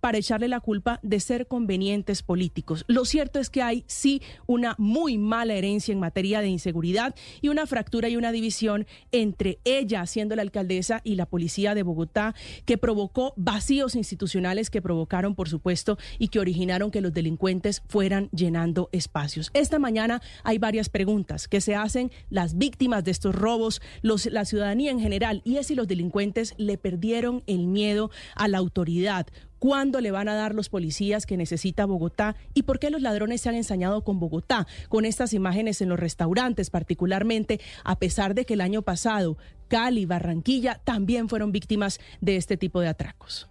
para 0.00 0.18
echarle 0.18 0.48
la 0.48 0.60
culpa 0.60 1.00
de 1.02 1.20
ser 1.20 1.46
convenientes 1.46 2.22
políticos. 2.22 2.84
Lo 2.88 3.04
cierto 3.04 3.38
es 3.38 3.50
que 3.50 3.62
hay 3.62 3.84
sí 3.86 4.22
una 4.46 4.74
muy 4.78 5.18
mala 5.18 5.54
herencia 5.54 5.92
en 5.92 6.00
materia 6.00 6.40
de 6.40 6.48
inseguridad 6.48 7.14
y 7.40 7.48
una 7.48 7.66
fractura 7.66 8.08
y 8.08 8.16
una 8.16 8.32
división 8.32 8.86
entre 9.12 9.58
ella, 9.64 10.06
siendo 10.06 10.36
la 10.36 10.42
alcaldesa, 10.42 11.00
y 11.04 11.14
la 11.14 11.26
policía 11.26 11.74
de 11.74 11.82
Bogotá, 11.82 12.34
que 12.64 12.78
provocó 12.78 13.34
vacíos 13.36 13.94
institucionales 13.94 14.70
que 14.70 14.82
provocaron, 14.82 15.34
por 15.34 15.48
supuesto, 15.48 15.98
y 16.18 16.28
que 16.28 16.40
originaron 16.40 16.90
que 16.90 17.00
los 17.00 17.12
delincuentes 17.12 17.82
fueran 17.88 18.28
llenando 18.30 18.88
espacios. 18.92 19.50
Esta 19.54 19.78
mañana 19.78 20.20
hay 20.44 20.58
varias 20.58 20.88
preguntas 20.88 21.48
que 21.48 21.60
se 21.60 21.74
hacen 21.74 22.10
las 22.30 22.58
víctimas 22.58 23.04
de 23.04 23.10
estos 23.10 23.34
robos, 23.34 23.80
los, 24.02 24.26
la 24.26 24.44
ciudadanía 24.44 24.90
en 24.90 25.00
general, 25.00 25.42
y 25.44 25.56
es 25.56 25.68
si 25.68 25.74
los 25.74 25.88
delincuentes 25.88 26.54
le 26.58 26.78
perdieron 26.78 27.42
el 27.46 27.66
miedo 27.66 28.10
a 28.34 28.48
la 28.48 28.58
autoridad 28.58 29.26
cuándo 29.58 30.00
le 30.00 30.10
van 30.10 30.28
a 30.28 30.34
dar 30.34 30.54
los 30.54 30.68
policías 30.68 31.26
que 31.26 31.36
necesita 31.36 31.86
Bogotá 31.86 32.36
y 32.54 32.62
por 32.62 32.78
qué 32.78 32.90
los 32.90 33.02
ladrones 33.02 33.40
se 33.40 33.48
han 33.48 33.54
ensañado 33.54 34.04
con 34.04 34.20
Bogotá, 34.20 34.66
con 34.88 35.04
estas 35.04 35.32
imágenes 35.32 35.80
en 35.80 35.88
los 35.88 35.98
restaurantes 35.98 36.70
particularmente, 36.70 37.60
a 37.84 37.98
pesar 37.98 38.34
de 38.34 38.44
que 38.44 38.54
el 38.54 38.60
año 38.60 38.82
pasado 38.82 39.36
Cali, 39.68 40.06
Barranquilla 40.06 40.80
también 40.84 41.28
fueron 41.28 41.52
víctimas 41.52 42.00
de 42.20 42.36
este 42.36 42.56
tipo 42.56 42.80
de 42.80 42.88
atracos. 42.88 43.48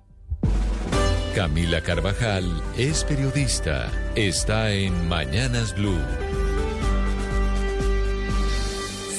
Camila 1.35 1.81
Carvajal 1.81 2.45
es 2.77 3.03
periodista, 3.03 3.91
está 4.15 4.73
en 4.73 5.07
Mañanas 5.07 5.75
Blue. 5.75 6.26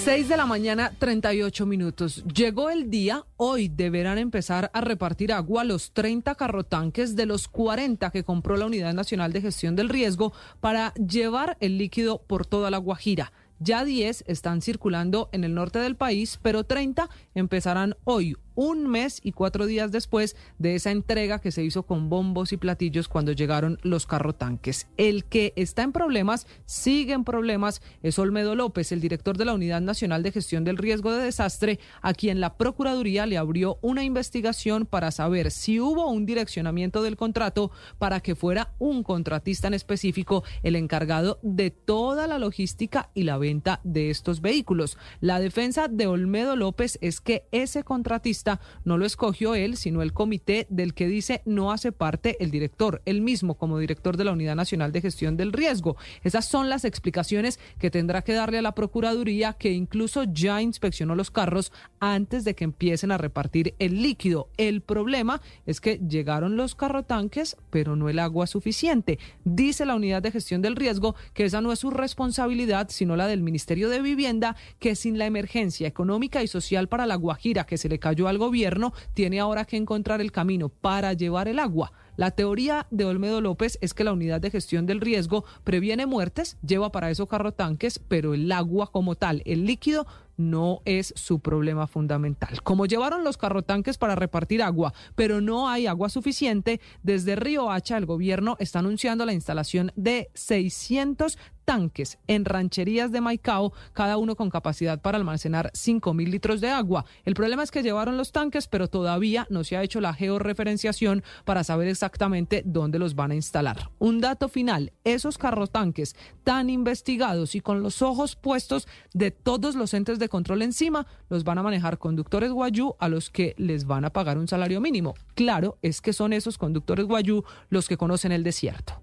6 0.04 0.28
de 0.28 0.36
la 0.36 0.46
mañana, 0.46 0.92
38 0.98 1.66
minutos. 1.66 2.24
Llegó 2.32 2.70
el 2.70 2.88
día, 2.88 3.24
hoy 3.36 3.68
deberán 3.68 4.16
empezar 4.18 4.70
a 4.72 4.80
repartir 4.80 5.32
agua 5.32 5.64
los 5.64 5.92
30 5.92 6.36
carrotanques 6.36 7.16
de 7.16 7.26
los 7.26 7.48
40 7.48 8.10
que 8.10 8.22
compró 8.22 8.56
la 8.56 8.66
Unidad 8.66 8.94
Nacional 8.94 9.32
de 9.32 9.40
Gestión 9.40 9.74
del 9.76 9.88
Riesgo 9.88 10.32
para 10.60 10.94
llevar 10.94 11.56
el 11.60 11.78
líquido 11.78 12.22
por 12.22 12.46
toda 12.46 12.70
la 12.70 12.78
Guajira. 12.78 13.32
Ya 13.58 13.84
10 13.84 14.24
están 14.28 14.62
circulando 14.62 15.28
en 15.32 15.42
el 15.42 15.54
norte 15.54 15.80
del 15.80 15.96
país, 15.96 16.38
pero 16.42 16.64
30 16.64 17.10
empezarán 17.34 17.96
hoy, 18.04 18.36
un 18.58 18.88
mes 18.88 19.20
y 19.22 19.30
cuatro 19.30 19.66
días 19.66 19.92
después 19.92 20.34
de 20.58 20.74
esa 20.74 20.90
entrega 20.90 21.38
que 21.38 21.52
se 21.52 21.62
hizo 21.62 21.84
con 21.84 22.08
bombos 22.08 22.52
y 22.52 22.56
platillos 22.56 23.06
cuando 23.06 23.30
llegaron 23.30 23.78
los 23.82 24.04
carrotanques. 24.04 24.88
El 24.96 25.26
que 25.26 25.52
está 25.54 25.84
en 25.84 25.92
problemas, 25.92 26.48
sigue 26.66 27.12
en 27.12 27.22
problemas, 27.22 27.80
es 28.02 28.18
Olmedo 28.18 28.56
López, 28.56 28.90
el 28.90 29.00
director 29.00 29.38
de 29.38 29.44
la 29.44 29.54
Unidad 29.54 29.80
Nacional 29.80 30.24
de 30.24 30.32
Gestión 30.32 30.64
del 30.64 30.76
Riesgo 30.76 31.12
de 31.12 31.22
Desastre, 31.22 31.78
a 32.02 32.12
quien 32.14 32.40
la 32.40 32.56
Procuraduría 32.56 33.26
le 33.26 33.38
abrió 33.38 33.78
una 33.80 34.02
investigación 34.02 34.86
para 34.86 35.12
saber 35.12 35.52
si 35.52 35.78
hubo 35.78 36.10
un 36.10 36.26
direccionamiento 36.26 37.04
del 37.04 37.16
contrato 37.16 37.70
para 37.98 38.18
que 38.18 38.34
fuera 38.34 38.74
un 38.80 39.04
contratista 39.04 39.68
en 39.68 39.74
específico 39.74 40.42
el 40.64 40.74
encargado 40.74 41.38
de 41.42 41.70
toda 41.70 42.26
la 42.26 42.40
logística 42.40 43.10
y 43.14 43.22
la 43.22 43.38
venta 43.38 43.80
de 43.84 44.10
estos 44.10 44.40
vehículos. 44.40 44.98
La 45.20 45.38
defensa 45.38 45.86
de 45.86 46.08
Olmedo 46.08 46.56
López 46.56 46.98
es 47.00 47.20
que 47.20 47.46
ese 47.52 47.84
contratista 47.84 48.47
no 48.84 48.98
lo 48.98 49.06
escogió 49.06 49.54
él, 49.54 49.76
sino 49.76 50.02
el 50.02 50.12
comité 50.12 50.66
del 50.70 50.94
que 50.94 51.08
dice 51.08 51.42
no 51.44 51.72
hace 51.72 51.92
parte 51.92 52.36
el 52.40 52.50
director, 52.50 53.02
él 53.04 53.20
mismo 53.20 53.54
como 53.54 53.78
director 53.78 54.16
de 54.16 54.24
la 54.24 54.32
Unidad 54.32 54.56
Nacional 54.56 54.92
de 54.92 55.00
Gestión 55.00 55.36
del 55.36 55.52
Riesgo. 55.52 55.96
Esas 56.22 56.46
son 56.46 56.68
las 56.68 56.84
explicaciones 56.84 57.58
que 57.78 57.90
tendrá 57.90 58.22
que 58.22 58.32
darle 58.32 58.58
a 58.58 58.62
la 58.62 58.74
Procuraduría, 58.74 59.52
que 59.54 59.72
incluso 59.72 60.24
ya 60.24 60.62
inspeccionó 60.62 61.14
los 61.14 61.30
carros 61.30 61.72
antes 62.00 62.44
de 62.44 62.54
que 62.54 62.64
empiecen 62.64 63.10
a 63.12 63.18
repartir 63.18 63.74
el 63.78 64.02
líquido. 64.02 64.48
El 64.56 64.80
problema 64.80 65.40
es 65.66 65.80
que 65.80 65.98
llegaron 65.98 66.56
los 66.56 66.74
carrotanques, 66.74 67.56
pero 67.70 67.96
no 67.96 68.08
el 68.08 68.18
agua 68.18 68.46
suficiente. 68.46 69.18
Dice 69.44 69.84
la 69.84 69.96
Unidad 69.96 70.22
de 70.22 70.30
Gestión 70.30 70.62
del 70.62 70.76
Riesgo 70.76 71.14
que 71.34 71.44
esa 71.44 71.60
no 71.60 71.72
es 71.72 71.80
su 71.80 71.90
responsabilidad, 71.90 72.88
sino 72.90 73.16
la 73.16 73.26
del 73.26 73.42
Ministerio 73.42 73.88
de 73.88 74.00
Vivienda, 74.00 74.56
que 74.78 74.94
sin 74.94 75.18
la 75.18 75.26
emergencia 75.26 75.88
económica 75.88 76.42
y 76.42 76.48
social 76.48 76.88
para 76.88 77.06
la 77.06 77.16
Guajira 77.16 77.64
que 77.64 77.78
se 77.78 77.88
le 77.88 77.98
cayó 77.98 78.28
al 78.28 78.37
gobierno 78.38 78.92
tiene 79.14 79.40
ahora 79.40 79.64
que 79.64 79.76
encontrar 79.76 80.20
el 80.20 80.32
camino 80.32 80.68
para 80.68 81.12
llevar 81.12 81.48
el 81.48 81.58
agua. 81.58 81.92
La 82.16 82.32
teoría 82.32 82.88
de 82.90 83.04
Olmedo 83.04 83.40
López 83.40 83.78
es 83.80 83.94
que 83.94 84.02
la 84.02 84.12
unidad 84.12 84.40
de 84.40 84.50
gestión 84.50 84.86
del 84.86 85.00
riesgo 85.00 85.44
previene 85.62 86.04
muertes, 86.04 86.56
lleva 86.66 86.90
para 86.90 87.10
eso 87.10 87.28
carrotanques, 87.28 88.00
pero 88.00 88.34
el 88.34 88.50
agua 88.50 88.90
como 88.90 89.14
tal, 89.14 89.42
el 89.44 89.66
líquido, 89.66 90.04
no 90.36 90.80
es 90.84 91.12
su 91.16 91.40
problema 91.40 91.86
fundamental. 91.86 92.62
Como 92.62 92.86
llevaron 92.86 93.24
los 93.24 93.36
carrotanques 93.36 93.98
para 93.98 94.14
repartir 94.14 94.62
agua, 94.62 94.94
pero 95.14 95.40
no 95.40 95.68
hay 95.68 95.86
agua 95.86 96.08
suficiente, 96.08 96.80
desde 97.02 97.36
Río 97.36 97.70
Hacha 97.70 97.96
el 97.96 98.06
gobierno 98.06 98.56
está 98.58 98.78
anunciando 98.78 99.26
la 99.26 99.32
instalación 99.32 99.92
de 99.96 100.30
600 100.34 101.38
tanques 101.68 102.18
en 102.28 102.46
rancherías 102.46 103.12
de 103.12 103.20
Maicao, 103.20 103.74
cada 103.92 104.16
uno 104.16 104.36
con 104.36 104.48
capacidad 104.48 105.02
para 105.02 105.18
almacenar 105.18 105.70
5 105.74 106.14
mil 106.14 106.30
litros 106.30 106.62
de 106.62 106.70
agua. 106.70 107.04
El 107.26 107.34
problema 107.34 107.62
es 107.62 107.70
que 107.70 107.82
llevaron 107.82 108.16
los 108.16 108.32
tanques, 108.32 108.68
pero 108.68 108.88
todavía 108.88 109.46
no 109.50 109.64
se 109.64 109.76
ha 109.76 109.82
hecho 109.82 110.00
la 110.00 110.14
georreferenciación 110.14 111.22
para 111.44 111.64
saber 111.64 111.88
exactamente 111.88 112.62
dónde 112.64 112.98
los 112.98 113.14
van 113.14 113.32
a 113.32 113.34
instalar. 113.34 113.90
Un 113.98 114.22
dato 114.22 114.48
final, 114.48 114.94
esos 115.04 115.36
carrotanques 115.36 116.16
tan 116.42 116.70
investigados 116.70 117.54
y 117.54 117.60
con 117.60 117.82
los 117.82 118.00
ojos 118.00 118.34
puestos 118.34 118.88
de 119.12 119.30
todos 119.30 119.74
los 119.74 119.92
entes 119.92 120.18
de 120.18 120.30
control 120.30 120.62
encima, 120.62 121.06
los 121.28 121.44
van 121.44 121.58
a 121.58 121.62
manejar 121.62 121.98
conductores 121.98 122.50
guayú 122.50 122.94
a 122.98 123.10
los 123.10 123.28
que 123.28 123.54
les 123.58 123.84
van 123.84 124.06
a 124.06 124.10
pagar 124.10 124.38
un 124.38 124.48
salario 124.48 124.80
mínimo. 124.80 125.12
Claro, 125.34 125.76
es 125.82 126.00
que 126.00 126.14
son 126.14 126.32
esos 126.32 126.56
conductores 126.56 127.04
guayú 127.04 127.44
los 127.68 127.88
que 127.88 127.98
conocen 127.98 128.32
el 128.32 128.42
desierto. 128.42 129.02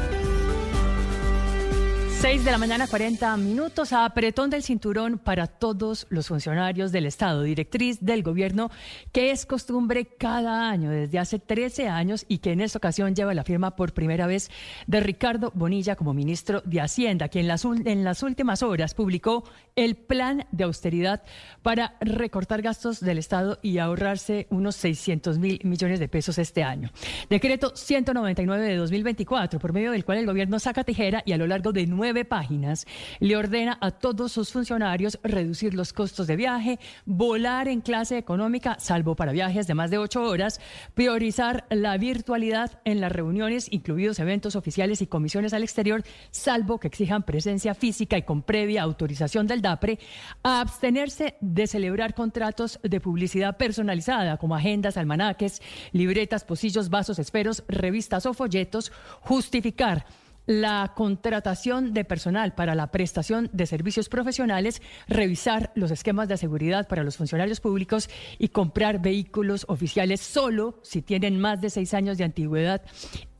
6 2.21 2.45
de 2.45 2.51
la 2.51 2.59
mañana, 2.59 2.85
40 2.85 3.35
minutos, 3.37 3.93
a 3.93 4.05
apretón 4.05 4.51
del 4.51 4.61
cinturón 4.61 5.17
para 5.17 5.47
todos 5.47 6.05
los 6.11 6.27
funcionarios 6.27 6.91
del 6.91 7.07
Estado, 7.07 7.41
directriz 7.41 7.99
del 7.99 8.21
gobierno, 8.21 8.69
que 9.11 9.31
es 9.31 9.47
costumbre 9.47 10.05
cada 10.05 10.69
año, 10.69 10.91
desde 10.91 11.17
hace 11.17 11.39
13 11.39 11.87
años, 11.87 12.25
y 12.27 12.37
que 12.37 12.51
en 12.51 12.61
esta 12.61 12.77
ocasión 12.77 13.15
lleva 13.15 13.33
la 13.33 13.43
firma 13.43 13.75
por 13.75 13.93
primera 13.93 14.27
vez 14.27 14.51
de 14.85 14.99
Ricardo 14.99 15.51
Bonilla 15.55 15.95
como 15.95 16.13
ministro 16.13 16.61
de 16.63 16.81
Hacienda, 16.81 17.27
quien 17.27 17.45
en 17.45 17.47
las, 17.47 17.65
en 17.65 18.03
las 18.03 18.21
últimas 18.21 18.61
horas 18.61 18.93
publicó 18.93 19.43
el 19.75 19.95
plan 19.95 20.45
de 20.51 20.65
austeridad 20.65 21.23
para 21.63 21.95
recortar 22.01 22.61
gastos 22.61 22.99
del 22.99 23.17
Estado 23.17 23.57
y 23.63 23.79
ahorrarse 23.79 24.45
unos 24.51 24.75
600 24.75 25.39
mil 25.39 25.59
millones 25.63 25.99
de 25.99 26.07
pesos 26.07 26.37
este 26.37 26.61
año. 26.61 26.91
Decreto 27.31 27.75
199 27.75 28.63
de 28.63 28.75
2024, 28.75 29.59
por 29.59 29.73
medio 29.73 29.91
del 29.91 30.05
cual 30.05 30.19
el 30.19 30.27
gobierno 30.27 30.59
saca 30.59 30.83
tijera 30.83 31.23
y 31.25 31.31
a 31.31 31.37
lo 31.37 31.47
largo 31.47 31.71
de 31.71 31.87
nueve 31.87 32.10
páginas, 32.25 32.85
le 33.19 33.35
ordena 33.35 33.77
a 33.81 33.91
todos 33.91 34.31
sus 34.31 34.51
funcionarios 34.51 35.19
reducir 35.23 35.73
los 35.73 35.93
costos 35.93 36.27
de 36.27 36.35
viaje, 36.35 36.79
volar 37.05 37.67
en 37.67 37.81
clase 37.81 38.17
económica, 38.17 38.77
salvo 38.79 39.15
para 39.15 39.31
viajes 39.31 39.67
de 39.67 39.73
más 39.73 39.91
de 39.91 39.97
ocho 39.97 40.23
horas, 40.23 40.59
priorizar 40.93 41.65
la 41.69 41.97
virtualidad 41.97 42.79
en 42.85 43.01
las 43.01 43.11
reuniones, 43.11 43.67
incluidos 43.71 44.19
eventos 44.19 44.55
oficiales 44.55 45.01
y 45.01 45.07
comisiones 45.07 45.53
al 45.53 45.63
exterior, 45.63 46.03
salvo 46.31 46.79
que 46.79 46.87
exijan 46.87 47.23
presencia 47.23 47.73
física 47.73 48.17
y 48.17 48.23
con 48.23 48.41
previa 48.41 48.83
autorización 48.83 49.47
del 49.47 49.61
DAPRE, 49.61 49.99
abstenerse 50.43 51.35
de 51.41 51.67
celebrar 51.67 52.13
contratos 52.13 52.79
de 52.83 52.99
publicidad 52.99 53.57
personalizada 53.57 54.37
como 54.37 54.55
agendas, 54.55 54.97
almanaques, 54.97 55.61
libretas, 55.91 56.43
pocillos, 56.43 56.89
vasos, 56.89 57.19
esperos, 57.19 57.63
revistas 57.67 58.25
o 58.25 58.33
folletos, 58.33 58.91
justificar 59.21 60.05
la 60.45 60.93
contratación 60.95 61.93
de 61.93 62.03
personal 62.03 62.53
para 62.53 62.75
la 62.75 62.91
prestación 62.91 63.49
de 63.53 63.65
servicios 63.65 64.09
profesionales, 64.09 64.81
revisar 65.07 65.71
los 65.75 65.91
esquemas 65.91 66.27
de 66.27 66.37
seguridad 66.37 66.87
para 66.87 67.03
los 67.03 67.17
funcionarios 67.17 67.59
públicos 67.59 68.09
y 68.39 68.49
comprar 68.49 69.01
vehículos 69.01 69.65
oficiales 69.67 70.21
solo 70.21 70.79
si 70.83 71.01
tienen 71.01 71.39
más 71.39 71.61
de 71.61 71.69
seis 71.69 71.93
años 71.93 72.17
de 72.17 72.23
antigüedad 72.23 72.81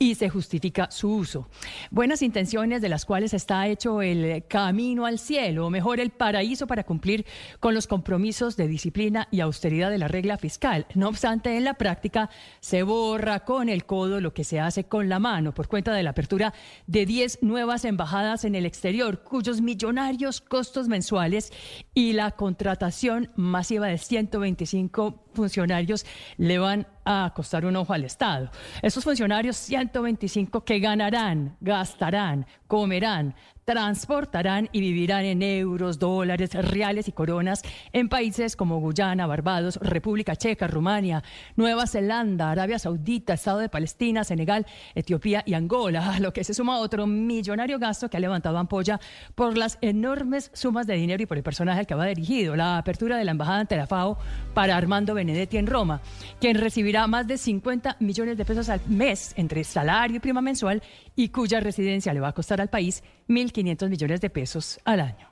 y 0.01 0.15
se 0.15 0.29
justifica 0.29 0.89
su 0.89 1.13
uso. 1.13 1.47
Buenas 1.91 2.23
intenciones 2.23 2.81
de 2.81 2.89
las 2.89 3.05
cuales 3.05 3.35
está 3.35 3.67
hecho 3.67 4.01
el 4.01 4.45
camino 4.47 5.05
al 5.05 5.19
cielo, 5.19 5.67
o 5.67 5.69
mejor 5.69 5.99
el 5.99 6.09
paraíso 6.09 6.65
para 6.65 6.83
cumplir 6.83 7.23
con 7.59 7.75
los 7.75 7.85
compromisos 7.85 8.57
de 8.57 8.67
disciplina 8.67 9.27
y 9.29 9.41
austeridad 9.41 9.91
de 9.91 9.99
la 9.99 10.07
regla 10.07 10.37
fiscal. 10.37 10.87
No 10.95 11.07
obstante, 11.07 11.55
en 11.55 11.65
la 11.65 11.75
práctica 11.75 12.31
se 12.61 12.81
borra 12.81 13.41
con 13.41 13.69
el 13.69 13.85
codo 13.85 14.19
lo 14.21 14.33
que 14.33 14.43
se 14.43 14.59
hace 14.59 14.85
con 14.85 15.07
la 15.07 15.19
mano 15.19 15.53
por 15.53 15.67
cuenta 15.67 15.93
de 15.93 16.01
la 16.01 16.11
apertura 16.11 16.51
de 16.91 17.05
10 17.05 17.41
nuevas 17.41 17.85
embajadas 17.85 18.43
en 18.43 18.53
el 18.53 18.65
exterior, 18.65 19.23
cuyos 19.23 19.61
millonarios 19.61 20.41
costos 20.41 20.89
mensuales 20.89 21.53
y 21.93 22.11
la 22.11 22.31
contratación 22.31 23.31
masiva 23.37 23.87
de 23.87 23.97
125 23.97 25.23
funcionarios 25.33 26.05
le 26.37 26.59
van 26.59 26.87
a 27.00 27.00
costar 27.33 27.65
un 27.65 27.75
ojo 27.75 27.93
al 27.93 28.03
Estado. 28.03 28.49
Esos 28.81 29.03
funcionarios 29.03 29.57
125 29.57 30.63
que 30.63 30.79
ganarán, 30.79 31.57
gastarán, 31.59 32.45
comerán, 32.67 33.35
transportarán 33.65 34.67
y 34.73 34.81
vivirán 34.81 35.23
en 35.23 35.41
euros, 35.41 35.97
dólares, 35.97 36.53
reales 36.53 37.07
y 37.07 37.11
coronas 37.11 37.61
en 37.93 38.09
países 38.09 38.57
como 38.57 38.79
Guyana, 38.79 39.27
Barbados, 39.27 39.77
República 39.77 40.35
Checa, 40.35 40.67
Rumania, 40.67 41.23
Nueva 41.55 41.87
Zelanda, 41.87 42.51
Arabia 42.51 42.79
Saudita, 42.79 43.33
Estado 43.33 43.59
de 43.59 43.69
Palestina, 43.69 44.25
Senegal, 44.25 44.65
Etiopía 44.93 45.43
y 45.45 45.53
Angola, 45.53 46.19
lo 46.19 46.33
que 46.33 46.43
se 46.43 46.53
suma 46.53 46.75
a 46.75 46.79
otro 46.79 47.07
millonario 47.07 47.79
gasto 47.79 48.09
que 48.09 48.17
ha 48.17 48.19
levantado 48.19 48.57
Ampolla 48.57 48.99
por 49.35 49.57
las 49.57 49.77
enormes 49.79 50.51
sumas 50.53 50.85
de 50.85 50.95
dinero 50.95 51.23
y 51.23 51.25
por 51.25 51.37
el 51.37 51.43
personaje 51.43 51.79
al 51.79 51.87
que 51.87 51.95
va 51.95 52.05
dirigido, 52.05 52.57
la 52.57 52.77
apertura 52.77 53.17
de 53.17 53.23
la 53.23 53.31
embajada 53.31 53.59
ante 53.59 53.77
la 53.77 53.87
FAO 53.87 54.17
para 54.53 54.75
Armando 54.75 55.13
Benedetti 55.13 55.57
en 55.57 55.67
Roma, 55.67 56.01
quien 56.41 56.57
recibirá 56.57 56.90
más 57.07 57.27
de 57.27 57.37
50 57.37 57.97
millones 57.99 58.37
de 58.37 58.45
pesos 58.45 58.69
al 58.69 58.81
mes 58.87 59.33
entre 59.37 59.63
salario 59.63 60.17
y 60.17 60.19
prima 60.19 60.41
mensual 60.41 60.81
y 61.15 61.29
cuya 61.29 61.59
residencia 61.59 62.13
le 62.13 62.19
va 62.19 62.29
a 62.29 62.33
costar 62.33 62.61
al 62.61 62.69
país 62.69 63.03
1.500 63.27 63.89
millones 63.89 64.21
de 64.21 64.29
pesos 64.29 64.79
al 64.85 64.99
año. 64.99 65.29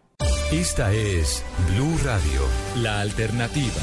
Esta 0.52 0.92
es 0.94 1.44
Blue 1.76 1.98
Radio, 2.04 2.42
la 2.78 3.02
alternativa. 3.02 3.82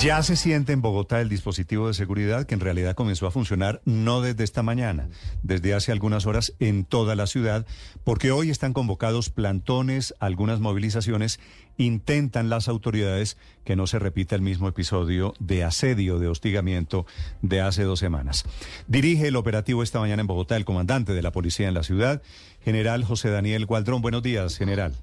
Ya 0.00 0.22
se 0.22 0.36
siente 0.36 0.72
en 0.72 0.82
Bogotá 0.82 1.20
el 1.20 1.30
dispositivo 1.30 1.86
de 1.86 1.94
seguridad 1.94 2.44
que 2.44 2.54
en 2.54 2.60
realidad 2.60 2.94
comenzó 2.94 3.26
a 3.26 3.30
funcionar 3.30 3.80
no 3.86 4.20
desde 4.20 4.44
esta 4.44 4.62
mañana, 4.62 5.08
desde 5.42 5.72
hace 5.72 5.92
algunas 5.92 6.26
horas 6.26 6.52
en 6.58 6.84
toda 6.84 7.14
la 7.14 7.26
ciudad, 7.26 7.64
porque 8.02 8.30
hoy 8.30 8.50
están 8.50 8.74
convocados 8.74 9.30
plantones, 9.30 10.14
algunas 10.18 10.60
movilizaciones, 10.60 11.40
intentan 11.76 12.48
las 12.48 12.68
autoridades 12.68 13.36
que 13.64 13.76
no 13.76 13.86
se 13.86 13.98
repita 13.98 14.34
el 14.34 14.42
mismo 14.42 14.68
episodio 14.68 15.34
de 15.38 15.64
asedio, 15.64 16.18
de 16.18 16.28
hostigamiento 16.28 17.06
de 17.42 17.60
hace 17.60 17.82
dos 17.84 17.98
semanas. 17.98 18.44
Dirige 18.86 19.28
el 19.28 19.36
operativo 19.36 19.82
esta 19.82 20.00
mañana 20.00 20.20
en 20.20 20.26
Bogotá 20.26 20.56
el 20.56 20.64
comandante 20.64 21.12
de 21.12 21.22
la 21.22 21.32
policía 21.32 21.68
en 21.68 21.74
la 21.74 21.82
ciudad, 21.82 22.22
general 22.62 23.04
José 23.04 23.30
Daniel 23.30 23.66
Gualdrón. 23.66 24.02
Buenos 24.02 24.22
días, 24.22 24.56
general. 24.56 24.94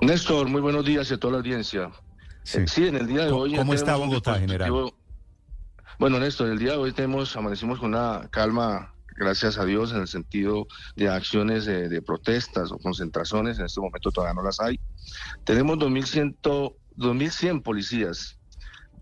Néstor, 0.00 0.48
muy 0.48 0.60
buenos 0.60 0.84
días 0.84 1.10
a 1.10 1.18
toda 1.18 1.32
la 1.32 1.38
audiencia. 1.38 1.90
Sí, 2.44 2.86
en 2.86 2.96
el 2.96 3.06
día 3.06 3.26
de 3.26 3.32
hoy... 3.32 3.56
¿Cómo 3.56 3.74
está 3.74 3.96
Bogotá, 3.96 4.38
general? 4.38 4.92
Bueno, 5.98 6.20
Néstor, 6.20 6.48
el 6.50 6.58
día 6.58 6.72
de 6.72 6.78
hoy 6.78 6.92
tenemos, 6.92 7.36
amanecimos 7.36 7.80
con 7.80 7.88
una 7.88 8.28
calma, 8.30 8.94
gracias 9.18 9.58
a 9.58 9.64
Dios, 9.64 9.92
en 9.92 9.98
el 9.98 10.08
sentido 10.08 10.66
de 10.96 11.08
acciones 11.08 11.66
de, 11.66 12.02
protestas 12.02 12.70
o 12.72 12.78
concentraciones. 12.78 13.58
En 13.58 13.66
este 13.66 13.80
momento 13.80 14.10
todavía 14.10 14.34
no 14.34 14.42
las 14.42 14.60
hay. 14.60 14.80
Tenemos 15.44 15.78
2.100, 15.78 16.36
2.100 16.96 17.62
policías, 17.62 18.38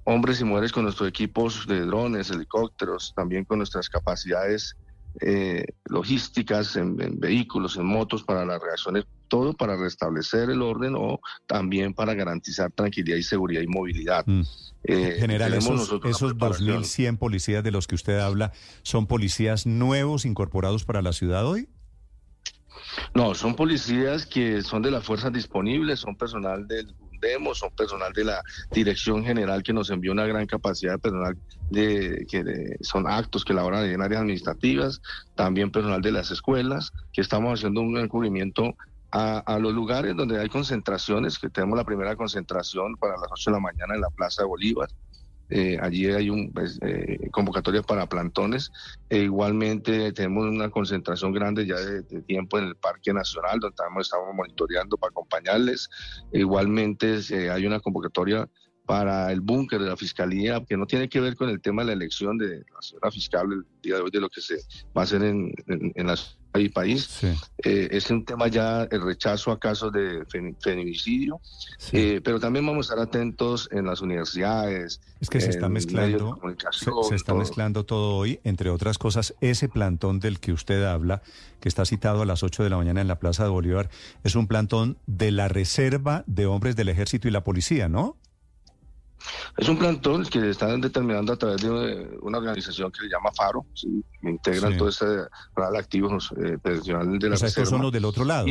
hombres 0.04 0.40
y 0.40 0.44
mujeres 0.44 0.72
con 0.72 0.84
nuestros 0.84 1.08
equipos 1.08 1.66
de 1.66 1.80
drones, 1.80 2.30
helicópteros, 2.30 3.12
también 3.14 3.44
con 3.44 3.58
nuestras 3.58 3.88
capacidades 3.88 4.76
eh, 5.20 5.64
logísticas 5.86 6.76
en, 6.76 6.96
vehículos, 7.18 7.76
en 7.76 7.86
motos 7.86 8.22
para 8.22 8.44
las 8.44 8.60
reacciones, 8.60 9.04
todo 9.28 9.54
para 9.54 9.76
restablecer 9.76 10.50
el 10.50 10.62
orden 10.62 10.94
o 10.96 11.20
también 11.46 11.94
para 11.94 12.14
garantizar 12.14 12.70
tranquilidad 12.72 13.16
y 13.16 13.22
seguridad 13.22 13.62
y 13.62 13.66
movilidad. 13.66 14.24
Mm. 14.26 14.42
Eh, 14.84 15.16
General, 15.18 15.52
esos, 15.54 15.92
esos 16.04 16.36
2.100 16.36 17.18
policías 17.18 17.64
de 17.64 17.72
los 17.72 17.86
que 17.86 17.94
usted 17.94 18.18
habla, 18.18 18.52
¿son 18.82 19.06
policías 19.06 19.66
nuevos 19.66 20.24
incorporados 20.24 20.84
para 20.84 21.02
la 21.02 21.12
ciudad 21.12 21.46
hoy? 21.46 21.68
No, 23.14 23.34
son 23.34 23.54
policías 23.54 24.26
que 24.26 24.62
son 24.62 24.82
de 24.82 24.90
las 24.90 25.04
fuerzas 25.04 25.32
disponibles, 25.32 26.00
son 26.00 26.16
personal 26.16 26.66
del 26.66 26.94
Demos, 27.20 27.58
son 27.58 27.70
personal 27.70 28.12
de 28.12 28.24
la 28.24 28.42
Dirección 28.70 29.24
General 29.24 29.62
que 29.62 29.72
nos 29.72 29.90
envió 29.90 30.12
una 30.12 30.26
gran 30.26 30.46
capacidad 30.46 30.92
de 30.92 30.98
personal 30.98 31.36
de 31.70 32.26
que 32.28 32.76
son 32.80 33.06
actos 33.06 33.44
que 33.44 33.52
elaboran 33.52 33.84
en 33.84 34.02
áreas 34.02 34.20
administrativas, 34.20 35.00
también 35.34 35.70
personal 35.70 36.00
de 36.02 36.12
las 36.12 36.30
escuelas, 36.30 36.92
que 37.12 37.20
estamos 37.20 37.58
haciendo 37.58 37.80
un 37.80 37.98
encubrimiento 37.98 38.74
a, 39.10 39.38
a, 39.38 39.58
los 39.58 39.72
lugares 39.72 40.16
donde 40.16 40.40
hay 40.40 40.48
concentraciones, 40.48 41.38
que 41.38 41.48
tenemos 41.48 41.76
la 41.76 41.84
primera 41.84 42.16
concentración 42.16 42.96
para 42.96 43.14
las 43.14 43.30
8 43.30 43.50
de 43.50 43.54
la 43.56 43.60
mañana 43.60 43.94
en 43.94 44.00
la 44.00 44.10
Plaza 44.10 44.42
de 44.42 44.48
Bolívar, 44.48 44.88
eh, 45.49 45.78
allí 45.81 46.07
hay 46.07 46.31
un 46.31 46.52
pues, 46.52 46.78
eh, 46.83 47.28
convocatoria 47.31 47.83
para 47.83 48.07
plantones. 48.07 48.73
E 49.08 49.18
igualmente 49.18 50.12
tenemos 50.12 50.47
una 50.47 50.70
concentración 50.70 51.33
grande 51.33 51.66
ya 51.66 51.76
de, 51.76 52.02
tiempo 52.23 52.58
en 52.58 52.65
el 52.65 52.76
Parque 52.76 53.12
Nacional, 53.12 53.60
donde 53.60 53.75
estamos, 53.75 54.07
estamos 54.07 54.34
monitoreando 54.34 54.97
para 54.97 55.10
acompañarles. 55.10 55.89
E 56.33 56.41
igualmente 56.41 57.20
hay 57.50 57.66
una 57.66 57.81
convocatoria 57.81 58.49
para 58.86 59.33
el 59.33 59.41
búnker 59.41 59.81
de 59.81 59.89
la 59.89 59.97
fiscalía, 59.97 60.65
que 60.65 60.76
no 60.76 60.86
tiene 60.86 61.08
que 61.08 61.20
ver 61.20 61.34
con 61.34 61.49
el 61.49 61.60
tema 61.60 61.83
de 61.83 61.86
la 61.89 61.92
elección 61.94 62.39
de 62.39 62.58
la 62.58 62.81
señora 62.81 63.10
fiscal 63.10 63.52
el 63.52 63.66
día 63.83 63.97
de 63.97 64.02
hoy, 64.02 64.10
de 64.12 64.20
lo 64.20 64.28
que 64.28 64.41
se 64.41 64.58
va 64.97 65.00
a 65.00 65.05
hacer 65.05 65.23
en, 65.23 65.52
en, 65.66 65.92
en 65.97 66.07
las 66.56 66.68
país. 66.68 67.20
Eh, 67.62 67.88
es 67.90 68.10
un 68.10 68.24
tema 68.24 68.48
ya 68.48 68.84
el 68.84 69.02
rechazo 69.02 69.50
a 69.50 69.58
casos 69.58 69.92
de 69.92 70.24
feminicidio, 70.60 71.40
eh, 71.92 72.20
pero 72.24 72.40
también 72.40 72.66
vamos 72.66 72.90
a 72.90 72.94
estar 72.94 73.06
atentos 73.06 73.68
en 73.72 73.86
las 73.86 74.00
universidades. 74.00 75.00
Es 75.20 75.30
que 75.30 75.40
se 75.40 75.50
está 75.50 75.68
mezclando, 75.68 76.38
se, 77.08 77.14
está 77.14 77.34
mezclando 77.34 77.84
todo 77.84 78.16
hoy, 78.16 78.40
entre 78.44 78.70
otras 78.70 78.98
cosas, 78.98 79.34
ese 79.40 79.68
plantón 79.68 80.20
del 80.20 80.40
que 80.40 80.52
usted 80.52 80.84
habla, 80.84 81.22
que 81.60 81.68
está 81.68 81.84
citado 81.84 82.22
a 82.22 82.26
las 82.26 82.42
8 82.42 82.64
de 82.64 82.70
la 82.70 82.76
mañana 82.76 83.00
en 83.00 83.08
la 83.08 83.18
Plaza 83.18 83.44
de 83.44 83.50
Bolívar, 83.50 83.90
es 84.24 84.34
un 84.34 84.46
plantón 84.46 84.98
de 85.06 85.30
la 85.30 85.48
Reserva 85.48 86.24
de 86.26 86.46
Hombres 86.46 86.76
del 86.76 86.88
Ejército 86.88 87.28
y 87.28 87.30
la 87.30 87.44
Policía, 87.44 87.88
¿no? 87.88 88.16
Es 89.56 89.68
un 89.68 89.78
plantón 89.78 90.24
que 90.24 90.50
están 90.50 90.80
determinando 90.80 91.32
a 91.32 91.36
través 91.36 91.62
de 91.62 91.70
una 92.20 92.38
organización 92.38 92.90
que 92.90 93.00
se 93.00 93.08
llama 93.08 93.30
FARO, 93.32 93.66
que 93.74 94.28
integran 94.28 94.76
todo 94.76 94.88
este 94.88 95.06
plan 95.55 95.76
activo 95.76 96.16
eh, 96.36 96.58
de 96.62 97.28
la 97.28 97.34
o 97.34 97.38
sea, 97.38 97.48
estos 97.48 97.68
son 97.68 97.82
los 97.82 97.92
del 97.92 98.05
otro 98.05 98.24
lado. 98.24 98.46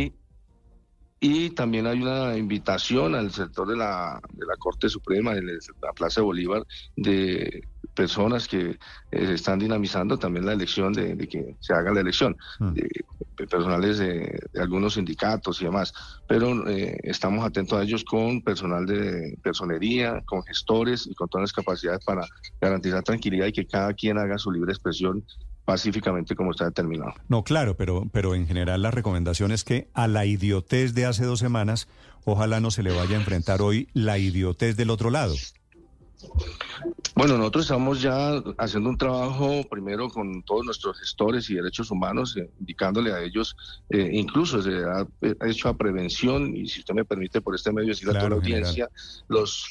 Y, 1.19 1.49
también 1.51 1.87
hay 1.87 2.01
una 2.01 2.37
invitación 2.37 3.15
al 3.15 3.31
sector 3.31 3.67
de 3.67 3.75
la, 3.75 4.21
de 4.33 4.45
la 4.45 4.55
Corte 4.57 4.89
Suprema, 4.89 5.33
de 5.33 5.41
la 5.41 5.93
Plaza 5.95 6.21
de 6.21 6.25
Bolívar, 6.25 6.63
de 6.95 7.67
personas 7.95 8.47
que 8.47 8.71
eh, 8.71 8.77
están 9.11 9.57
dinamizando 9.57 10.19
también 10.19 10.45
la 10.45 10.53
elección 10.53 10.93
de, 10.93 11.17
que 11.27 11.55
se 11.59 11.73
haga 11.73 11.91
la 11.91 12.01
elección, 12.01 12.37
mm. 12.59 12.73
de, 12.73 13.05
personales 13.47 13.97
de, 13.97 14.39
algunos 14.59 14.93
sindicatos 14.93 15.61
y 15.61 15.65
demás, 15.65 15.93
pero 16.27 16.67
eh, 16.69 16.99
estamos 17.03 17.43
atentos 17.43 17.79
a 17.79 17.83
ellos 17.83 18.03
con 18.03 18.41
personal 18.41 18.85
de 18.85 19.37
personería, 19.41 20.21
con 20.25 20.43
gestores 20.43 21.07
y 21.07 21.15
con 21.15 21.27
todas 21.29 21.43
las 21.43 21.53
capacidades 21.53 22.03
para 22.05 22.27
garantizar 22.61 23.01
tranquilidad 23.03 23.47
y 23.47 23.53
que 23.53 23.65
cada 23.65 23.93
quien 23.93 24.17
haga 24.17 24.37
su 24.37 24.51
libre 24.51 24.71
expresión 24.71 25.23
pacíficamente 25.63 26.35
como 26.35 26.51
está 26.51 26.65
determinado. 26.65 27.13
No, 27.27 27.43
claro, 27.43 27.75
pero, 27.75 28.07
pero 28.11 28.35
en 28.35 28.45
general 28.45 28.83
la 28.83 28.91
recomendación 28.91 29.51
es 29.51 29.63
que 29.63 29.89
a 29.93 30.07
la 30.07 30.25
idiotez 30.25 30.93
de 30.93 31.05
hace 31.05 31.25
dos 31.25 31.39
semanas, 31.39 31.87
ojalá 32.23 32.59
no 32.59 32.69
se 32.69 32.83
le 32.83 32.95
vaya 32.95 33.15
a 33.15 33.19
enfrentar 33.19 33.61
hoy 33.61 33.89
la 33.93 34.19
idiotez 34.19 34.77
del 34.77 34.91
otro 34.91 35.09
lado. 35.09 35.33
Bueno, 37.15 37.37
nosotros 37.37 37.63
estamos 37.63 38.01
ya 38.01 38.43
haciendo 38.57 38.89
un 38.89 38.97
trabajo 38.97 39.63
primero 39.69 40.09
con 40.09 40.43
todos 40.43 40.65
nuestros 40.65 40.99
gestores 40.99 41.49
y 41.49 41.55
derechos 41.55 41.89
humanos, 41.89 42.35
eh, 42.35 42.51
indicándole 42.59 43.13
a 43.13 43.21
ellos, 43.21 43.55
eh, 43.89 44.09
incluso 44.11 44.61
se 44.61 44.83
ha, 44.83 45.07
hecho 45.47 45.69
a 45.69 45.77
prevención, 45.77 46.53
y 46.53 46.67
si 46.67 46.81
usted 46.81 46.93
me 46.93 47.05
permite 47.05 47.39
por 47.39 47.55
este 47.55 47.71
medio 47.71 47.89
decir 47.89 48.09
a 48.09 48.13
toda 48.13 48.31
la 48.31 48.35
audiencia, 48.35 48.89
los, 49.29 49.65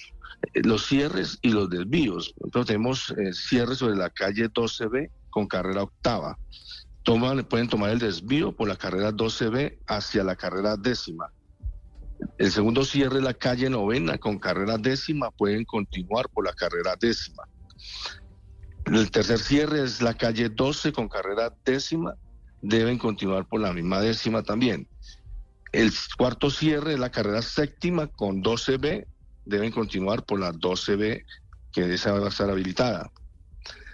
eh, 0.55 0.63
los 0.65 0.87
cierres 0.87 1.39
y 1.43 1.51
los 1.51 1.69
desvíos. 1.69 2.33
Nosotros 2.41 2.67
tenemos 2.67 3.15
cierres 3.33 3.77
sobre 3.77 3.97
la 3.97 4.09
calle 4.09 4.49
12B 4.49 5.11
con 5.29 5.47
carrera 5.47 5.83
octava. 5.83 6.39
Toman, 7.03 7.45
pueden 7.45 7.69
tomar 7.69 7.91
el 7.91 7.99
desvío 7.99 8.53
por 8.53 8.69
la 8.69 8.77
carrera 8.77 9.13
12B 9.13 9.81
hacia 9.87 10.25
la 10.25 10.35
carrera 10.35 10.79
décima 10.79 11.34
el 12.39 12.51
segundo 12.51 12.85
cierre 12.85 13.21
la 13.21 13.35
calle 13.35 13.71
novena 13.71 14.19
con 14.19 14.39
carrera 14.39 14.79
décima, 14.79 15.31
pueden 15.31 15.65
continuar 15.65 16.29
por 16.31 16.45
la 16.45 16.53
carrera 16.53 16.97
décima. 16.99 17.45
El 18.87 19.11
tercer 19.11 19.39
cierre 19.39 19.83
es 19.83 20.03
la 20.03 20.15
calle 20.15 20.49
12 20.49 20.93
con 20.93 21.09
carrera 21.09 21.55
décima, 21.65 22.15
deben 22.61 22.99
continuar 22.99 23.47
por 23.47 23.61
la 23.61 23.73
misma 23.73 24.01
décima 24.01 24.43
también. 24.43 24.89
El 25.73 25.93
cuarto 26.17 26.51
cierre 26.51 26.95
es 26.95 26.99
la 26.99 27.11
carrera 27.11 27.43
séptima 27.43 28.07
con 28.09 28.43
12B, 28.43 29.07
deben 29.45 29.73
continuar 29.73 30.25
por 30.25 30.39
la 30.39 30.53
12B, 30.53 31.25
que 31.73 31.95
esa 31.95 32.13
va 32.13 32.27
a 32.27 32.29
estar 32.29 32.49
habilitada. 32.51 33.11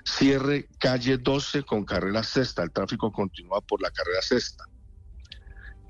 Cierre 0.04 0.68
calle 0.78 1.18
12 1.18 1.62
con 1.62 1.84
carrera 1.84 2.22
sexta, 2.22 2.62
el 2.62 2.72
tráfico 2.72 3.12
continúa 3.12 3.60
por 3.60 3.80
la 3.80 3.90
carrera 3.90 4.22
sexta. 4.22 4.64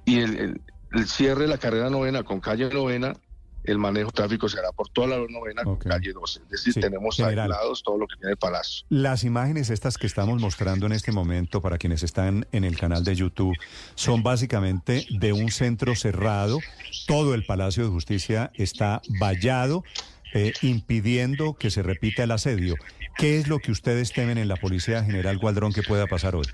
Y 0.05 0.19
el, 0.21 0.39
el 0.39 0.63
cierre 1.07 1.43
de 1.43 1.49
la 1.49 1.59
carrera 1.59 1.91
novena 1.91 2.23
con 2.23 2.41
calle 2.41 2.69
novena, 2.69 3.15
el 3.65 3.79
manejo 3.79 4.11
tráfico 4.11 4.49
será 4.49 4.73
por 4.73 4.89
toda 4.89 5.09
la 5.09 5.17
novena 5.29 5.63
con 5.65 5.77
calle 5.77 6.13
12. 6.13 6.41
Es 6.45 6.65
decir, 6.65 6.83
tenemos 6.83 7.21
aislados 7.21 7.83
todo 7.83 7.99
lo 7.99 8.07
que 8.07 8.17
tiene 8.17 8.33
el 8.33 8.39
palacio. 8.39 8.87
Las 8.89 9.23
imágenes 9.23 9.69
estas 9.71 9.99
que 9.99 10.07
estamos 10.07 10.41
mostrando 10.41 10.87
en 10.87 10.93
este 10.93 11.13
momento 11.13 11.61
para 11.61 11.77
quienes 11.77 12.03
están 12.03 12.47
en 12.53 12.65
el 12.65 12.79
canal 12.79 13.05
de 13.05 13.15
YouTube 13.15 13.55
son 13.95 14.23
básicamente 14.23 15.07
de 15.11 15.33
un 15.33 15.51
centro 15.51 15.95
cerrado. 15.95 16.59
Todo 17.07 17.35
el 17.35 17.45
Palacio 17.45 17.85
de 17.85 17.91
Justicia 17.91 18.51
está 18.55 19.03
vallado. 19.21 19.85
eh, 20.33 20.53
impidiendo 20.63 21.55
que 21.55 21.71
se 21.71 21.83
repita 21.83 22.23
el 22.23 22.31
asedio. 22.31 22.77
¿Qué 23.17 23.39
es 23.39 23.49
lo 23.49 23.59
que 23.59 23.73
ustedes 23.73 24.13
temen 24.13 24.39
en 24.39 24.47
la 24.47 24.55
Policía 24.55 25.03
General 25.03 25.37
Gualdrón 25.39 25.73
que 25.73 25.83
pueda 25.83 26.07
pasar 26.07 26.37
hoy? 26.37 26.47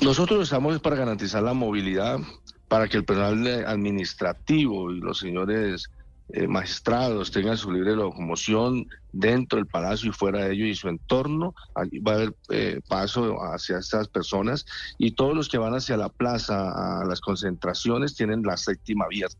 Nosotros 0.00 0.42
estamos 0.42 0.80
para 0.80 0.96
garantizar 0.96 1.42
la 1.42 1.52
movilidad, 1.52 2.18
para 2.68 2.88
que 2.88 2.96
el 2.96 3.04
personal 3.04 3.64
administrativo 3.66 4.90
y 4.90 5.00
los 5.00 5.18
señores 5.18 5.90
eh, 6.30 6.48
magistrados 6.48 7.30
tengan 7.30 7.58
su 7.58 7.70
libre 7.70 7.94
locomoción 7.94 8.88
dentro 9.12 9.58
del 9.58 9.66
palacio 9.66 10.08
y 10.08 10.12
fuera 10.12 10.44
de 10.44 10.54
ello 10.54 10.64
y 10.64 10.74
su 10.74 10.88
entorno. 10.88 11.54
Allí 11.74 11.98
va 11.98 12.12
a 12.12 12.14
haber 12.14 12.34
eh, 12.50 12.80
paso 12.88 13.42
hacia 13.42 13.78
estas 13.78 14.08
personas 14.08 14.64
y 14.96 15.12
todos 15.12 15.36
los 15.36 15.48
que 15.48 15.58
van 15.58 15.74
hacia 15.74 15.98
la 15.98 16.08
plaza, 16.08 17.00
a 17.00 17.04
las 17.04 17.20
concentraciones, 17.20 18.14
tienen 18.14 18.42
la 18.42 18.56
séptima 18.56 19.04
abierta. 19.04 19.36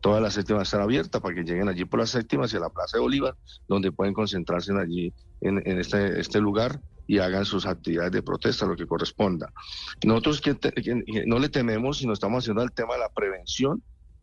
Toda 0.00 0.20
la 0.20 0.30
séptima 0.30 0.56
va 0.56 0.62
a 0.62 0.64
estar 0.64 0.80
abierta 0.80 1.20
para 1.20 1.34
que 1.34 1.42
lleguen 1.42 1.68
allí 1.68 1.84
por 1.84 2.00
la 2.00 2.06
séptima 2.06 2.44
hacia 2.44 2.60
la 2.60 2.70
Plaza 2.70 2.96
de 2.96 3.02
Bolívar, 3.02 3.34
donde 3.68 3.92
pueden 3.92 4.14
concentrarse 4.14 4.72
allí 4.72 5.12
en, 5.40 5.62
en 5.66 5.80
este, 5.80 6.20
este 6.20 6.40
lugar 6.40 6.80
y 7.06 7.18
hagan 7.18 7.44
sus 7.44 7.66
actividades 7.66 8.12
de 8.12 8.22
protesta, 8.22 8.66
lo 8.66 8.76
que 8.76 8.86
corresponda. 8.86 9.52
Nosotros 10.04 10.40
que, 10.40 10.56
no 11.26 11.38
le 11.38 11.48
tememos, 11.48 11.98
sino 11.98 12.12
estamos 12.12 12.44
haciendo 12.44 12.62
el 12.62 12.72
tema 12.72 12.94
de 12.94 13.00
la 13.00 13.08
prevención 13.10 13.82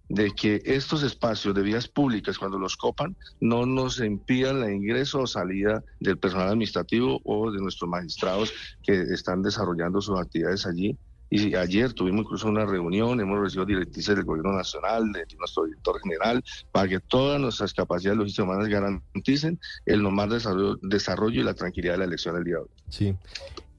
de 0.10 0.32
que 0.32 0.62
estos 0.66 1.02
espacios 1.02 1.56
de 1.56 1.62
vías 1.62 1.88
públicas, 1.88 2.38
cuando 2.38 2.60
los 2.60 2.76
copan, 2.76 3.16
no 3.40 3.66
nos 3.66 4.00
impidan 4.00 4.60
la 4.60 4.72
ingreso 4.72 5.22
o 5.22 5.28
salida 5.28 5.84
del 6.00 6.18
personal 6.18 6.50
administrativo 6.50 7.22
o 7.24 7.52
de 7.52 7.60
nuestros 7.60 7.90
magistrados 7.90 8.54
que 8.84 8.94
están 9.02 9.42
desarrollando 9.42 10.02
sus 10.02 10.20
actividades 10.20 10.66
allí 10.66 10.98
y 11.34 11.56
ayer 11.56 11.94
tuvimos 11.94 12.26
incluso 12.26 12.48
una 12.48 12.64
reunión, 12.66 13.20
hemos 13.20 13.40
recibido 13.40 13.66
directrices 13.66 14.16
del 14.16 14.24
Gobierno 14.24 14.54
Nacional, 14.54 15.12
de 15.12 15.26
nuestro 15.40 15.66
director 15.66 16.00
general, 16.00 16.44
para 16.72 16.88
que 16.88 17.00
todas 17.00 17.42
nuestras 17.42 17.74
capacidades 17.74 18.20
logísticas 18.20 18.46
humanas 18.46 18.68
garanticen 18.68 19.60
el 19.88 20.04
normal 20.04 20.30
desarrollo, 20.30 20.78
desarrollo 20.84 21.42
y 21.42 21.44
la 21.44 21.56
tranquilidad 21.56 21.94
de 21.94 21.98
la 22.00 22.06
elección 22.06 22.36
del 22.36 22.44
día 22.44 22.56
de 22.56 22.62
hoy. 22.62 22.70
Sí. 22.90 23.16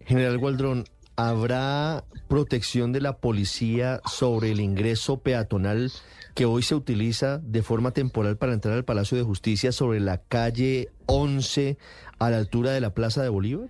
General 0.05 0.36
Gualdrón, 0.39 0.84
¿habrá 1.15 2.05
protección 2.26 2.92
de 2.92 3.00
la 3.00 3.18
policía 3.18 4.00
sobre 4.05 4.50
el 4.50 4.58
ingreso 4.58 5.18
peatonal 5.18 5.92
que 6.34 6.47
hoy 6.47 6.65
se 6.65 6.74
utiliza 6.74 7.39
de 7.39 7.62
forma 7.62 7.92
temporal 7.92 8.36
para 8.36 8.52
entrar 8.52 8.74
al 8.74 8.84
Palacio 8.84 9.16
de 9.16 9.23
Justicia 9.23 9.70
sobre 9.70 10.00
la 10.00 10.18
calle 10.18 10.91
11 11.07 11.78
a 12.18 12.31
la 12.31 12.39
altura 12.39 12.73
de 12.73 12.81
la 12.81 12.92
Plaza 12.94 13.23
de 13.23 13.28
Bolívar? 13.28 13.68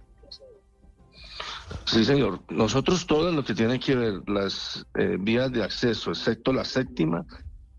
Sí, 1.87 2.05
señor. 2.05 2.41
Nosotros 2.49 3.07
todo 3.07 3.31
lo 3.31 3.45
que 3.45 3.55
tiene 3.55 3.79
que 3.79 3.95
ver 3.95 4.23
las 4.27 4.87
eh, 4.95 5.17
vías 5.21 5.53
de 5.53 5.63
acceso, 5.63 6.11
excepto 6.11 6.53
la 6.53 6.65
séptima, 6.65 7.27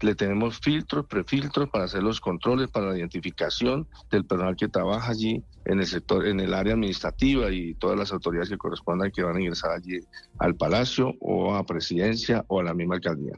le 0.01 0.15
tenemos 0.15 0.59
filtros, 0.59 1.05
prefiltros 1.07 1.69
para 1.69 1.85
hacer 1.85 2.03
los 2.03 2.19
controles, 2.19 2.69
para 2.69 2.87
la 2.89 2.97
identificación 2.97 3.87
del 4.11 4.25
personal 4.25 4.55
que 4.55 4.67
trabaja 4.67 5.11
allí 5.11 5.43
en 5.65 5.79
el 5.79 5.87
sector, 5.87 6.27
en 6.27 6.39
el 6.39 6.53
área 6.53 6.73
administrativa 6.73 7.49
y 7.49 7.73
todas 7.75 7.97
las 7.97 8.11
autoridades 8.11 8.49
que 8.49 8.57
correspondan 8.57 9.11
que 9.11 9.23
van 9.23 9.37
a 9.37 9.41
ingresar 9.41 9.71
allí 9.71 9.99
al 10.37 10.55
palacio 10.55 11.13
o 11.19 11.55
a 11.55 11.65
presidencia 11.65 12.43
o 12.47 12.59
a 12.59 12.63
la 12.63 12.73
misma 12.73 12.95
alcaldía. 12.95 13.33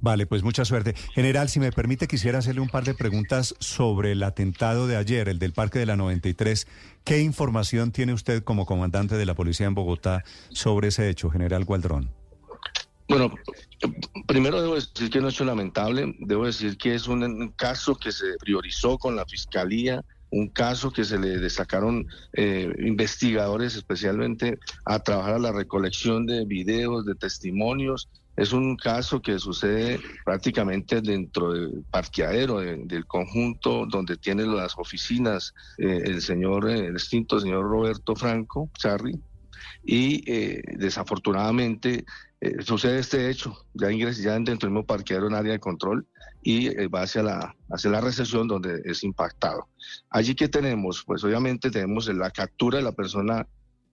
Vale, 0.00 0.26
pues 0.26 0.42
mucha 0.42 0.64
suerte. 0.64 0.94
General, 1.14 1.48
si 1.48 1.58
me 1.58 1.72
permite, 1.72 2.06
quisiera 2.06 2.38
hacerle 2.38 2.60
un 2.60 2.68
par 2.68 2.84
de 2.84 2.94
preguntas 2.94 3.54
sobre 3.58 4.12
el 4.12 4.22
atentado 4.22 4.86
de 4.86 4.96
ayer, 4.96 5.28
el 5.28 5.38
del 5.38 5.52
Parque 5.52 5.80
de 5.80 5.86
la 5.86 5.96
93. 5.96 6.66
¿Qué 7.04 7.20
información 7.20 7.90
tiene 7.90 8.12
usted 8.12 8.44
como 8.44 8.64
comandante 8.64 9.16
de 9.16 9.26
la 9.26 9.34
policía 9.34 9.66
en 9.66 9.74
Bogotá 9.74 10.22
sobre 10.50 10.88
ese 10.88 11.08
hecho, 11.08 11.30
General 11.30 11.64
Gualdrón? 11.64 12.10
Bueno, 13.08 13.34
primero 14.26 14.60
debo 14.60 14.74
decir 14.74 15.08
que 15.10 15.20
no 15.20 15.28
es 15.28 15.40
lamentable, 15.40 16.14
debo 16.20 16.44
decir 16.44 16.76
que 16.76 16.94
es 16.94 17.08
un 17.08 17.48
caso 17.56 17.96
que 17.96 18.12
se 18.12 18.36
priorizó 18.38 18.98
con 18.98 19.16
la 19.16 19.24
Fiscalía, 19.24 20.04
un 20.30 20.48
caso 20.48 20.92
que 20.92 21.04
se 21.04 21.18
le 21.18 21.38
destacaron 21.38 22.06
eh, 22.34 22.70
investigadores 22.80 23.76
especialmente 23.76 24.58
a 24.84 24.98
trabajar 24.98 25.34
a 25.34 25.38
la 25.38 25.52
recolección 25.52 26.26
de 26.26 26.44
videos, 26.44 27.06
de 27.06 27.14
testimonios 27.14 28.10
es 28.38 28.52
un 28.52 28.76
caso 28.76 29.20
que 29.20 29.36
sucede 29.40 29.98
prácticamente 30.24 31.00
dentro 31.00 31.52
del 31.52 31.84
parqueadero 31.90 32.60
del 32.60 33.04
conjunto 33.04 33.84
donde 33.84 34.16
tiene 34.16 34.46
las 34.46 34.78
oficinas 34.78 35.52
eh, 35.76 36.02
el 36.04 36.22
señor, 36.22 36.70
el 36.70 36.92
extinto 36.92 37.40
señor 37.40 37.64
Roberto 37.64 38.14
Franco 38.14 38.70
Charri. 38.78 39.18
Y 39.84 40.22
eh, 40.30 40.62
desafortunadamente 40.76 42.04
eh, 42.40 42.62
sucede 42.62 43.00
este 43.00 43.28
hecho, 43.28 43.56
ya 43.74 43.90
ingresa 43.90 44.22
ya 44.22 44.32
dentro 44.34 44.68
del 44.68 44.70
mismo 44.70 44.86
parqueadero 44.86 45.26
en 45.26 45.34
área 45.34 45.52
de 45.52 45.58
control 45.58 46.06
y 46.40 46.68
va 46.86 47.02
hacia 47.02 47.24
la, 47.24 47.56
hacia 47.72 47.90
la 47.90 48.00
recesión 48.00 48.46
donde 48.46 48.82
es 48.84 49.02
impactado. 49.02 49.66
Allí 50.10 50.36
que 50.36 50.48
tenemos, 50.48 51.02
pues 51.04 51.24
obviamente 51.24 51.72
tenemos 51.72 52.06
la 52.06 52.30
captura 52.30 52.78
de 52.78 52.84
la 52.84 52.92
persona 52.92 53.48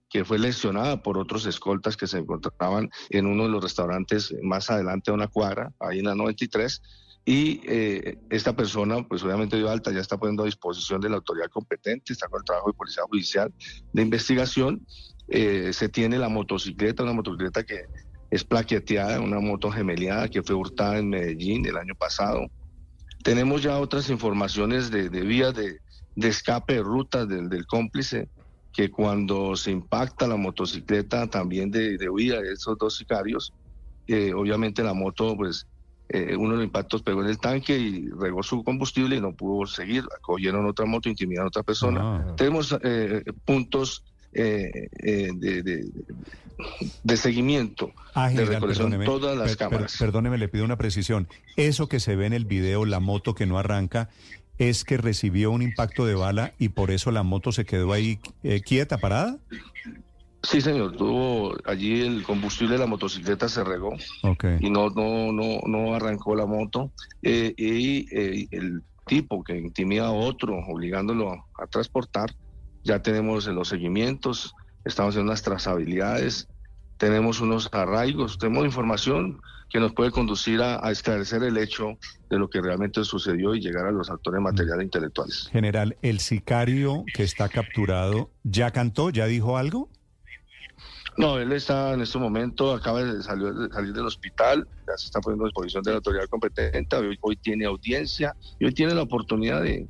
que 0.08 0.24
fue 0.24 0.38
lesionada 0.38 1.02
por 1.02 1.18
otros 1.18 1.46
escoltas 1.46 1.96
que 1.96 2.06
se 2.06 2.18
encontraban 2.18 2.90
en 3.10 3.26
uno 3.26 3.44
de 3.44 3.48
los 3.48 3.62
restaurantes 3.62 4.34
más 4.42 4.70
adelante 4.70 5.10
de 5.10 5.14
una 5.14 5.28
cuadra, 5.28 5.72
ahí 5.80 5.98
en 5.98 6.06
la 6.06 6.14
93. 6.14 6.82
Y 7.24 7.60
eh, 7.66 8.18
esta 8.30 8.54
persona, 8.54 9.02
pues 9.06 9.24
obviamente 9.24 9.56
dio 9.56 9.68
alta, 9.68 9.90
ya 9.90 10.00
está 10.00 10.16
poniendo 10.16 10.44
a 10.44 10.46
disposición 10.46 11.00
de 11.00 11.08
la 11.08 11.16
autoridad 11.16 11.48
competente, 11.48 12.12
está 12.12 12.28
con 12.28 12.40
el 12.40 12.44
trabajo 12.44 12.70
de 12.70 12.76
policía 12.76 13.02
judicial 13.08 13.52
de 13.92 14.02
investigación. 14.02 14.86
Eh, 15.28 15.72
se 15.72 15.88
tiene 15.88 16.18
la 16.18 16.28
motocicleta, 16.28 17.02
una 17.02 17.12
motocicleta 17.12 17.64
que 17.64 17.86
es 18.30 18.44
plaqueteada, 18.44 19.20
una 19.20 19.40
moto 19.40 19.72
gemeliada 19.72 20.28
que 20.28 20.42
fue 20.42 20.54
hurtada 20.54 20.98
en 20.98 21.10
Medellín 21.10 21.66
el 21.66 21.76
año 21.76 21.96
pasado. 21.96 22.46
Tenemos 23.24 23.60
ya 23.60 23.76
otras 23.78 24.08
informaciones 24.08 24.92
de, 24.92 25.08
vías 25.08 25.52
de, 25.52 25.80
escape 26.14 26.74
de 26.74 26.82
rutas 26.82 27.28
del, 27.28 27.48
del 27.48 27.66
cómplice 27.66 28.28
que 28.76 28.90
cuando 28.90 29.56
se 29.56 29.70
impacta 29.70 30.26
la 30.26 30.36
motocicleta 30.36 31.26
también 31.28 31.70
de, 31.70 31.96
huida 32.10 32.42
de 32.42 32.52
esos 32.52 32.76
dos 32.76 32.94
sicarios, 32.94 33.54
eh, 34.06 34.34
obviamente 34.34 34.82
la 34.82 34.92
moto, 34.92 35.34
pues 35.34 35.66
eh, 36.10 36.36
uno 36.36 36.50
de 36.50 36.56
los 36.56 36.64
impactos 36.66 37.02
pegó 37.02 37.22
en 37.22 37.30
el 37.30 37.38
tanque 37.38 37.78
y 37.78 38.10
regó 38.10 38.42
su 38.42 38.62
combustible 38.62 39.16
y 39.16 39.20
no 39.22 39.32
pudo 39.32 39.66
seguir, 39.66 40.04
cogieron 40.20 40.66
otra 40.66 40.84
moto, 40.84 41.08
intimidaron 41.08 41.46
a 41.46 41.48
otra 41.48 41.62
persona. 41.62 42.00
Ah. 42.02 42.34
Tenemos 42.36 42.76
eh, 42.82 43.24
puntos 43.46 44.04
de, 44.30 44.90
de, 47.02 47.16
seguimiento, 47.16 47.92
ah, 48.12 48.28
de 48.28 48.44
recolección 48.44 49.02
todas 49.06 49.38
las 49.38 49.56
cámaras. 49.56 49.96
perdóneme, 49.98 50.36
le 50.36 50.48
pido 50.48 50.66
una 50.66 50.76
precisión. 50.76 51.28
Eso 51.56 51.88
que 51.88 51.98
se 51.98 52.14
ve 52.14 52.26
en 52.26 52.34
el 52.34 52.44
video, 52.44 52.84
la 52.84 53.00
moto 53.00 53.34
que 53.34 53.46
no 53.46 53.58
arranca, 53.58 54.10
es 54.58 54.84
que 54.84 54.96
recibió 54.96 55.50
un 55.50 55.62
impacto 55.62 56.06
de 56.06 56.14
bala 56.14 56.52
y 56.58 56.70
por 56.70 56.90
eso 56.90 57.10
la 57.10 57.22
moto 57.22 57.52
se 57.52 57.64
quedó 57.64 57.92
ahí 57.92 58.18
eh, 58.42 58.60
quieta, 58.60 58.98
parada? 58.98 59.38
Sí, 60.42 60.60
señor. 60.60 60.96
Tuvo 60.96 61.56
allí 61.64 62.02
el 62.02 62.22
combustible 62.22 62.74
de 62.74 62.80
la 62.80 62.86
motocicleta 62.86 63.48
se 63.48 63.64
regó 63.64 63.94
y 64.60 64.70
no 64.70 64.90
no 64.90 65.32
no 65.32 65.60
no 65.66 65.94
arrancó 65.94 66.36
la 66.36 66.46
moto 66.46 66.92
eh, 67.22 67.52
y 67.56 68.06
eh, 68.16 68.46
el 68.52 68.82
tipo 69.06 69.42
que 69.42 69.56
intimida 69.56 70.06
a 70.06 70.12
otro 70.12 70.56
obligándolo 70.68 71.32
a, 71.32 71.66
transportar 71.66 72.30
ya 72.84 73.02
tenemos 73.02 73.46
los 73.46 73.68
seguimientos, 73.68 74.54
estamos 74.84 75.12
haciendo 75.12 75.32
unas 75.32 75.42
trazabilidades, 75.42 76.48
tenemos 76.98 77.40
unos 77.40 77.68
arraigos, 77.72 78.38
tenemos 78.38 78.64
información 78.64 79.40
que 79.68 79.80
nos 79.80 79.92
puede 79.92 80.10
conducir 80.10 80.62
a, 80.62 80.90
esclarecer 80.90 81.42
el 81.42 81.58
hecho 81.58 81.98
de 82.30 82.38
lo 82.38 82.48
que 82.48 82.60
realmente 82.60 83.04
sucedió 83.04 83.54
y 83.54 83.60
llegar 83.60 83.86
a 83.86 83.90
los 83.90 84.10
actores 84.10 84.40
materiales 84.40 84.84
intelectuales. 84.84 85.48
General, 85.50 85.96
¿el 86.02 86.20
sicario 86.20 87.04
que 87.12 87.24
está 87.24 87.48
capturado 87.48 88.30
ya 88.44 88.70
cantó, 88.70 89.10
ya 89.10 89.26
dijo 89.26 89.58
algo? 89.58 89.90
No, 91.18 91.38
él 91.38 91.52
está 91.52 91.94
en 91.94 92.02
este 92.02 92.18
momento, 92.18 92.74
acaba 92.74 93.02
de 93.02 93.22
salir, 93.22 93.52
del 93.52 94.06
hospital, 94.06 94.68
ya 94.86 94.96
se 94.98 95.06
está 95.06 95.20
poniendo 95.20 95.46
a 95.46 95.48
disposición 95.48 95.82
de 95.82 95.90
la 95.90 95.96
autoridad 95.96 96.26
competente, 96.28 96.96
hoy, 97.20 97.36
tiene 97.36 97.64
audiencia 97.64 98.36
y 98.58 98.66
hoy 98.66 98.72
tiene 98.72 98.94
la 98.94 99.02
oportunidad 99.02 99.62
de, 99.62 99.88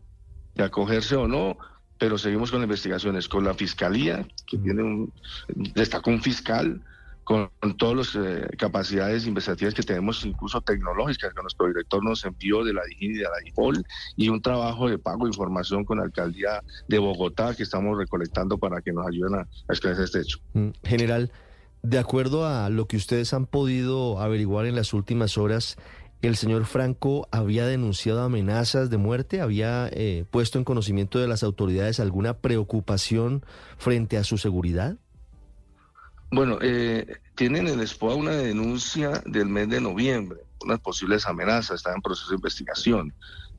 de 0.55 0.65
acogerse 0.65 1.17
o 1.17 1.27
no 1.27 1.59
pero 1.99 2.19
seguimos 2.19 2.51
con 2.51 2.63
investigaciones 2.63 3.29
con 3.29 3.45
la 3.45 3.55
fiscalía, 3.55 4.27
que 4.47 4.59
tiene 4.59 4.83
un, 4.83 5.13
destacó 5.75 6.11
un 6.11 6.21
fiscal, 6.21 6.83
con, 7.27 7.51
todas 7.77 8.15
las 8.15 8.25
eh, 8.25 8.47
capacidades 8.57 9.27
investigativas 9.27 9.75
que 9.75 9.83
tenemos, 9.83 10.25
incluso 10.25 10.61
tecnológicas, 10.61 11.35
que 11.35 11.43
nuestro 11.43 11.67
director 11.67 12.03
nos 12.03 12.25
envió 12.25 12.63
de 12.63 12.73
la 12.73 12.83
DIGIN 12.85 13.17
y 13.17 13.19
de 13.19 13.25
la 13.25 13.39
DIPOL, 13.45 13.85
y 14.15 14.29
un 14.29 14.41
trabajo 14.41 14.89
de 14.89 14.97
pago 14.97 15.25
de 15.25 15.31
información 15.31 15.85
con 15.85 15.99
la 15.99 16.05
alcaldía 16.05 16.63
de 16.87 16.99
Bogotá 17.01 17.57
que 17.57 17.65
estamos 17.65 17.99
recolectando 17.99 18.59
para 18.59 18.81
que 18.81 18.93
nos 18.93 19.09
ayuden 19.09 19.41
a, 19.41 19.49
esclarecer 19.69 20.05
este 20.05 20.21
hecho. 20.21 20.39
Mm, 20.53 20.69
general, 20.85 21.33
de 21.83 21.99
acuerdo 21.99 22.47
a 22.47 22.71
lo 22.71 22.87
que 22.87 22.97
ustedes 22.97 23.35
han 23.35 23.47
podido 23.47 24.21
averiguar 24.21 24.67
en 24.67 24.77
las 24.77 24.95
últimas 24.95 25.37
horas, 25.37 25.77
el 26.23 26.37
señor 26.37 26.65
Franco 26.65 27.27
había 27.33 27.67
denunciado 27.67 28.23
amenazas 28.23 28.89
de 28.89 28.99
muerte, 28.99 29.41
había 29.41 29.89
eh, 29.91 30.25
puesto 30.31 30.59
en 30.59 30.65
conocimiento 30.65 31.19
de 31.19 31.27
las 31.27 31.43
autoridades 31.43 31.99
alguna 31.99 32.35
preocupación 32.35 33.45
frente 33.79 34.17
a 34.17 34.23
su 34.23 34.39
seguridad. 34.39 34.97
Bueno, 36.31 36.59
eh, 36.61 37.07
tienen 37.37 37.69
en 37.69 37.81
el 37.81 37.87
SPOA 37.87 38.17
una 38.17 38.33
denuncia 38.33 39.23
del 39.27 39.47
mes 39.47 39.69
de 39.69 39.81
noviembre, 39.81 40.41
unas 40.65 40.81
posibles 40.81 41.27
amenazas, 41.27 41.77
está 41.77 41.95
en 41.95 42.03
proceso 42.03 42.31
de 42.31 42.37
investigación. 42.37 43.15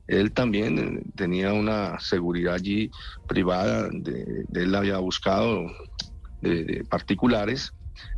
él 0.06 0.32
también 0.32 0.78
eh, 0.78 1.02
tenía 1.16 1.52
una 1.52 1.98
seguridad 1.98 2.54
allí 2.54 2.90
privada, 3.26 3.88
de, 3.90 4.44
él 4.54 4.74
había 4.74 4.98
buscado 4.98 5.66
de, 6.42 6.84
particulares. 6.90 7.72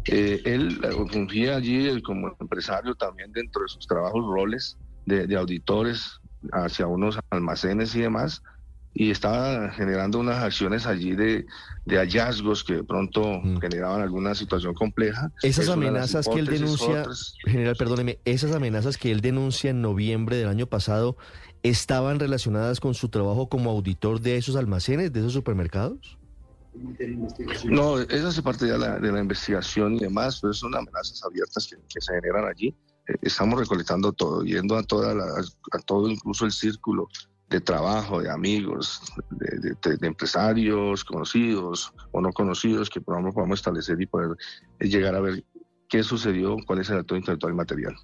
Eh, 0.04 0.42
él 0.44 0.80
fungía 1.10 1.56
allí 1.56 2.02
como 2.02 2.36
empresario 2.38 2.94
también 2.94 3.32
dentro 3.32 3.62
de 3.62 3.68
sus 3.68 3.86
trabajos, 3.86 4.24
roles 4.26 4.76
de 5.06 5.36
auditores 5.36 6.20
hacia 6.52 6.86
unos 6.86 7.18
almacenes 7.30 7.94
y 7.94 8.00
demás 8.00 8.42
y 8.92 9.10
estaba 9.10 9.70
generando 9.70 10.18
unas 10.18 10.42
acciones 10.42 10.86
allí 10.86 11.14
de, 11.14 11.46
hallazgos 11.86 12.64
que 12.64 12.74
de 12.74 12.84
pronto 12.84 13.40
mm. 13.42 13.58
generaban 13.60 14.02
alguna 14.02 14.34
situación 14.34 14.74
compleja. 14.74 15.32
Esas 15.42 15.68
amenazas 15.68 16.26
que 16.28 16.40
él 16.40 16.46
denuncia, 16.46 17.04
general, 17.44 17.76
perdóneme, 17.76 18.18
esas 18.24 18.54
amenazas 18.54 18.96
que 18.96 19.10
él 19.10 19.20
denuncia 19.20 19.70
en 19.70 19.80
noviembre 19.80 20.36
del 20.36 20.48
año 20.48 20.66
pasado, 20.66 21.16
¿estaban 21.62 22.18
relacionadas 22.18 22.80
con 22.80 22.94
su 22.94 23.08
trabajo 23.08 23.48
como 23.48 23.70
auditor 23.70 24.20
de 24.20 24.36
esos 24.36 24.56
almacenes, 24.56 25.12
de 25.12 25.20
esos 25.20 25.32
supermercados? 25.32 26.18
No, 27.64 27.98
esa 27.98 28.28
hace 28.28 28.42
parte 28.42 28.66
de 28.66 28.78
la, 28.78 28.98
de 28.98 29.10
la 29.10 29.20
investigación 29.20 29.94
y 29.94 30.00
demás, 30.00 30.38
pero 30.40 30.52
son 30.52 30.74
amenazas 30.74 31.22
abiertas 31.24 31.66
que, 31.66 32.00
se 32.00 32.14
generan 32.14 32.46
allí. 32.46 32.68
Eh, 33.08 33.14
estamos 33.22 33.58
recolectando 33.58 34.12
todo, 34.12 34.44
yendo 34.44 34.76
a, 34.76 34.82
toda 34.82 35.12
a 35.12 35.78
todo, 35.80 36.08
incluso 36.08 36.44
el 36.44 36.52
círculo 36.52 37.08
de 37.50 37.60
trabajo, 37.60 38.22
de 38.22 38.30
amigos, 38.30 39.02
de, 39.30 40.06
empresarios 40.06 41.04
conocidos 41.04 41.92
o 42.12 42.20
no 42.20 42.32
conocidos 42.32 42.88
que 42.88 43.00
podamos, 43.00 43.34
podamos 43.34 43.58
establecer 43.58 44.00
y 44.00 44.06
poder 44.06 44.36
llegar 44.78 45.16
a 45.16 45.20
ver 45.20 45.44
qué 45.88 46.04
sucedió, 46.04 46.56
cuál 46.66 46.78
es 46.78 46.90
el 46.90 46.98
acto 46.98 47.16
intelectual 47.16 47.52
y 47.52 47.56
material. 47.56 47.96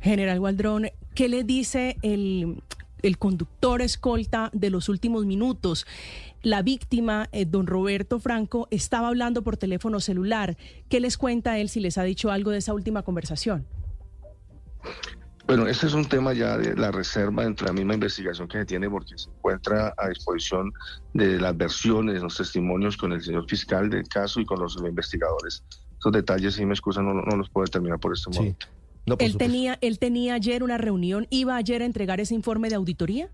General 0.00 0.40
Waldrón, 0.40 0.88
¿qué 1.14 1.28
le 1.28 1.44
dice 1.44 1.96
el, 2.02 2.60
el 3.02 3.18
conductor 3.18 3.82
escolta 3.82 4.50
de 4.52 4.70
los 4.70 4.88
últimos 4.88 5.26
minutos? 5.26 5.86
La 6.42 6.62
víctima, 6.62 7.28
eh, 7.30 7.44
don 7.44 7.68
Roberto 7.68 8.18
Franco, 8.18 8.66
estaba 8.72 9.06
hablando 9.06 9.42
por 9.42 9.56
teléfono 9.56 10.00
celular. 10.00 10.56
¿Qué 10.88 10.98
les 10.98 11.16
cuenta 11.16 11.56
él 11.58 11.68
si 11.68 11.78
les 11.78 11.98
ha 11.98 12.02
dicho 12.02 12.32
algo 12.32 12.50
de 12.50 12.58
esa 12.58 12.74
última 12.74 13.02
conversación? 13.02 13.64
Bueno, 15.46 15.66
ese 15.66 15.86
es 15.86 15.94
un 15.94 16.04
tema 16.04 16.32
ya 16.32 16.56
de 16.56 16.76
la 16.76 16.92
reserva 16.92 17.44
entre 17.44 17.66
la 17.66 17.72
misma 17.72 17.94
investigación 17.94 18.46
que 18.46 18.58
se 18.58 18.64
tiene 18.64 18.88
porque 18.88 19.18
se 19.18 19.28
encuentra 19.28 19.92
a 19.96 20.08
disposición 20.08 20.72
de 21.14 21.40
las 21.40 21.56
versiones, 21.56 22.22
los 22.22 22.36
testimonios 22.36 22.96
con 22.96 23.12
el 23.12 23.22
señor 23.22 23.48
fiscal 23.48 23.90
del 23.90 24.06
caso 24.08 24.40
y 24.40 24.44
con 24.44 24.60
los 24.60 24.76
investigadores. 24.76 25.64
Esos 25.98 26.12
detalles, 26.12 26.54
si 26.54 26.64
me 26.64 26.72
excusan, 26.72 27.06
no, 27.06 27.36
los 27.36 27.50
puedo 27.50 27.64
determinar 27.64 27.98
por 27.98 28.12
este 28.12 28.30
momento. 28.30 28.66
él, 29.18 29.36
tenía, 29.36 29.78
él 29.80 29.98
tenía 29.98 30.34
ayer 30.34 30.62
una 30.62 30.78
reunión, 30.78 31.26
iba 31.30 31.56
ayer 31.56 31.82
a 31.82 31.86
entregar 31.86 32.20
ese 32.20 32.34
informe 32.34 32.68
de 32.68 32.76
auditoría. 32.76 33.28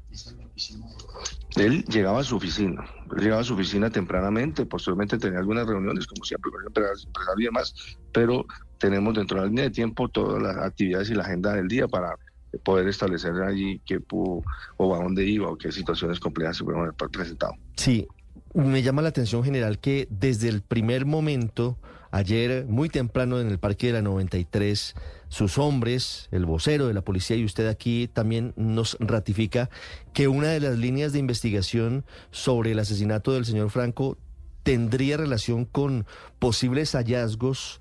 Él 1.57 1.85
llegaba 1.87 2.21
a 2.21 2.25
su 2.25 2.37
oficina, 2.37 2.85
él 3.17 3.23
llegaba 3.23 3.41
a 3.41 3.45
su 3.45 3.55
oficina 3.55 3.91
tempranamente, 3.91 4.67
posteriormente 4.67 5.19
tenía 5.19 5.39
algunas 5.39 5.67
reuniones, 5.67 6.07
como 6.07 6.25
siempre, 6.25 6.51
con 6.51 6.67
empresarios 6.67 7.09
y 7.39 7.45
demás, 7.45 7.75
pero 8.13 8.45
tenemos 8.79 9.15
dentro 9.15 9.39
de 9.39 9.43
la 9.43 9.49
línea 9.49 9.65
de 9.65 9.71
tiempo 9.71 10.09
todas 10.09 10.43
las 10.43 10.57
actividades 10.57 11.11
y 11.11 11.15
la 11.15 11.25
agenda 11.25 11.55
del 11.55 11.69
día 11.69 11.89
para 11.89 12.15
poder 12.63 12.89
establecer 12.89 13.33
allí 13.43 13.81
qué 13.85 14.01
pudo 14.01 14.43
o 14.77 14.95
a 14.95 14.99
dónde 15.03 15.25
iba 15.25 15.49
o 15.49 15.57
qué 15.57 15.73
situaciones 15.73 16.21
complejas 16.21 16.57
se 16.57 16.65
haber 16.65 16.95
presentado. 16.95 17.55
Sí, 17.77 18.07
me 18.55 18.83
llama 18.83 19.03
la 19.03 19.09
atención 19.09 19.45
general 19.45 19.79
que 19.79 20.09
desde 20.11 20.49
el 20.49 20.63
primer 20.63 21.07
momento, 21.07 21.79
ayer 22.11 22.67
muy 22.67 22.89
temprano 22.89 23.41
en 23.41 23.49
el 23.49 23.59
Parque 23.59 23.89
de 23.89 23.95
la 23.95 24.03
93, 24.03 24.95
sus 25.29 25.59
hombres, 25.59 26.29
el 26.31 26.47
vocero 26.47 26.87
de 26.87 26.95
la 26.95 27.03
policía 27.03 27.37
y 27.37 27.45
usted 27.45 27.69
aquí 27.69 28.09
también 28.13 28.55
nos 28.57 28.97
ratifica 29.01 29.71
que 30.13 30.29
una 30.29 30.49
de 30.49 30.61
las 30.61 30.79
líneas 30.79 31.13
de 31.13 31.19
investigación 31.19 32.05
sobre 32.31 32.73
el 32.73 32.79
asesinato 32.79 33.33
del 33.33 33.45
señor 33.45 33.71
Franco 33.71 34.17
tendría 34.63 35.17
relación 35.17 35.65
con 35.65 36.07
posibles 36.39 36.93
hallazgos 36.93 37.81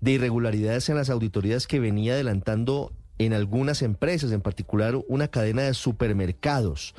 de 0.00 0.12
irregularidades 0.12 0.88
en 0.88 0.96
las 0.96 1.10
auditorías 1.10 1.66
que 1.66 1.80
venía 1.80 2.14
adelantando 2.14 2.92
en 3.18 3.32
algunas 3.32 3.82
empresas, 3.82 4.32
en 4.32 4.40
particular 4.40 4.96
una 5.08 5.28
cadena 5.28 5.62
de 5.62 5.74
supermercados. 5.74 6.94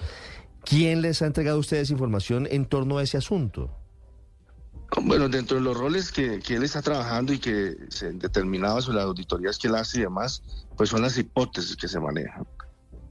¿Quién 0.64 1.02
les 1.02 1.22
ha 1.22 1.28
entregado 1.28 1.58
a 1.58 1.60
ustedes 1.60 1.92
información 1.92 2.48
en 2.50 2.66
torno 2.66 2.98
a 2.98 3.04
ese 3.04 3.18
asunto? 3.18 3.70
Bueno, 5.02 5.30
dentro 5.30 5.58
de 5.58 5.64
los 5.64 5.78
roles 5.78 6.12
que, 6.12 6.36
él 6.48 6.64
está 6.64 6.82
trabajando 6.82 7.34
y 7.34 7.40
que 7.40 7.76
se 7.90 8.12
determinaba 8.14 8.82
sobre 8.82 8.98
las 8.98 9.06
auditorías 9.06 9.58
que 9.58 9.68
él 9.68 9.76
hace 9.76 10.00
y 10.00 10.02
demás, 10.02 10.44
pues 10.76 10.90
son 10.90 11.02
las 11.02 11.18
hipótesis 11.18 11.76
que 11.76 11.88
se 11.88 12.00
manejan, 12.00 12.46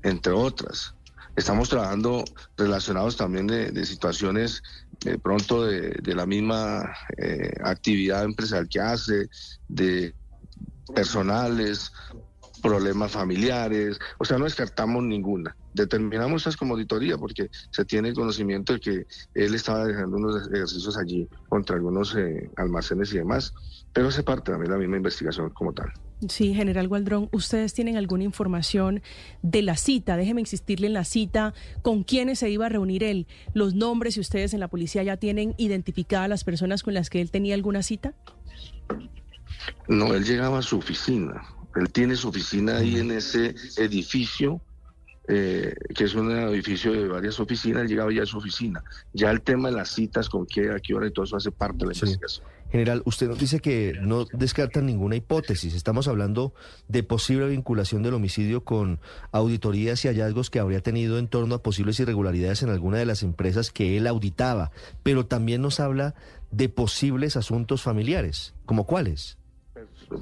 entre 0.03 0.33
otras. 0.33 0.95
Estamos 1.37 1.69
trabajando 1.69 2.25
relacionados 2.57 3.17
también 3.17 3.47
de, 3.47 3.85
situaciones 3.85 4.63
de 5.01 5.19
pronto 5.19 5.65
de, 5.65 6.15
la 6.15 6.27
misma 6.27 6.95
eh, 7.17 7.53
actividad 7.65 8.25
empresarial 8.25 8.69
que 8.69 8.81
hace, 8.81 9.29
de 9.67 10.15
personales, 10.95 11.91
problemas 12.63 13.13
familiares, 13.13 13.99
o 14.19 14.25
sea, 14.25 14.39
no 14.39 14.45
descartamos 14.45 15.03
ninguna. 15.03 15.57
Determinamos 15.75 16.43
estas 16.43 16.57
como 16.57 16.75
auditoría 16.75 17.19
porque 17.19 17.51
se 17.71 17.85
tiene 17.85 18.09
el 18.09 18.15
conocimiento 18.15 18.73
de 18.73 18.81
que 18.81 19.07
él 19.35 19.55
estaba 19.55 19.85
dejando 19.85 20.17
unos 20.17 20.49
ejercicios 20.53 20.97
allí 20.97 21.29
contra 21.49 21.77
algunos 21.77 22.15
eh, 22.17 22.51
almacenes 22.57 23.13
y 23.13 23.19
demás, 23.19 23.53
pero 23.93 24.11
se 24.11 24.23
parte 24.23 24.53
también 24.53 24.71
de 24.71 24.77
la 24.77 24.81
misma 24.81 24.97
investigación 24.97 25.51
como 25.51 25.73
tal. 25.73 25.93
Sí, 26.29 26.55
general 26.55 26.89
Gualdrón, 26.89 27.29
¿ustedes 27.33 27.75
tienen 27.75 27.97
alguna 27.97 28.25
información 28.25 29.03
de 29.43 29.63
la 29.63 29.77
cita? 29.77 30.17
Déjeme 30.17 30.41
insistirle 30.41 30.87
en 30.87 30.95
la 30.95 31.05
cita, 31.05 31.53
con 31.83 32.03
quiénes 32.03 32.39
se 32.39 32.49
iba 32.49 32.67
a 32.67 32.69
reunir 32.69 33.05
él, 33.05 33.27
los 33.53 33.75
nombres, 33.75 34.15
si 34.15 34.21
ustedes 34.21 34.55
en 34.55 34.61
la 34.61 34.69
policía 34.69 35.03
ya 35.03 35.17
tienen 35.17 35.55
identificadas 35.59 36.29
las 36.29 36.45
personas 36.45 36.83
con 36.83 36.95
las 36.95 37.11
que 37.11 37.21
él 37.21 37.31
tenía 37.31 37.55
alguna 37.55 37.83
cita. 37.83 38.15
No, 39.89 40.15
él 40.15 40.25
llegaba 40.25 40.59
a 40.59 40.63
su 40.63 40.79
oficina 40.79 41.43
él 41.77 41.91
tiene 41.91 42.17
su 42.17 42.29
oficina 42.29 42.79
ahí 42.79 42.97
en 42.97 43.11
ese 43.11 43.55
edificio, 43.77 44.61
eh, 45.27 45.75
que 45.95 46.05
es 46.05 46.15
un 46.15 46.31
edificio 46.31 46.93
de 46.93 47.09
varias 47.09 47.41
oficinas, 47.41 47.89
llegaba 47.89 48.13
ya 48.13 48.23
a 48.23 48.27
su 48.27 48.39
oficina. 48.39 48.83
Ya 49.13 49.31
el 49.31 49.41
tema 49.41 49.71
de 49.71 49.77
las 49.77 49.91
citas, 49.91 50.29
con 50.29 50.47
qué, 50.47 50.71
a 50.71 50.81
qué 50.81 50.95
hora 50.95 51.07
y 51.07 51.13
todo 51.13 51.25
eso 51.25 51.37
hace 51.37 51.51
parte 51.51 51.79
de 51.79 51.87
la 51.87 51.93
investigación. 51.93 52.47
General, 52.71 53.03
usted 53.05 53.29
nos 53.29 53.39
dice 53.39 53.61
que 53.61 53.95
no 54.01 54.25
descarta 54.33 54.81
ninguna 54.81 55.15
hipótesis. 55.15 55.75
Estamos 55.75 56.09
hablando 56.09 56.55
de 56.89 57.05
posible 57.05 57.47
vinculación 57.47 58.03
del 58.03 58.15
homicidio 58.15 58.65
con 58.65 58.99
auditorías 59.31 60.05
y 60.05 60.09
hallazgos 60.09 60.51
que 60.51 60.59
habría 60.59 60.81
tenido 60.81 61.19
en 61.19 61.29
torno 61.29 61.55
a 61.55 61.63
posibles 61.63 62.01
irregularidades 62.01 62.65
en 62.65 62.71
alguna 62.71 62.99
de 62.99 63.07
las 63.07 63.23
empresas 63.23 63.71
que 63.71 63.97
él 63.97 64.09
auditaba, 64.09 64.73
pero 65.05 65.25
también 65.25 65.63
nos 65.63 65.79
habla 65.79 66.17
de 66.51 66.69
posibles 66.69 67.37
asuntos 67.37 67.83
familiares. 67.83 68.55
¿Como 68.67 68.87
cuáles? 68.87 69.39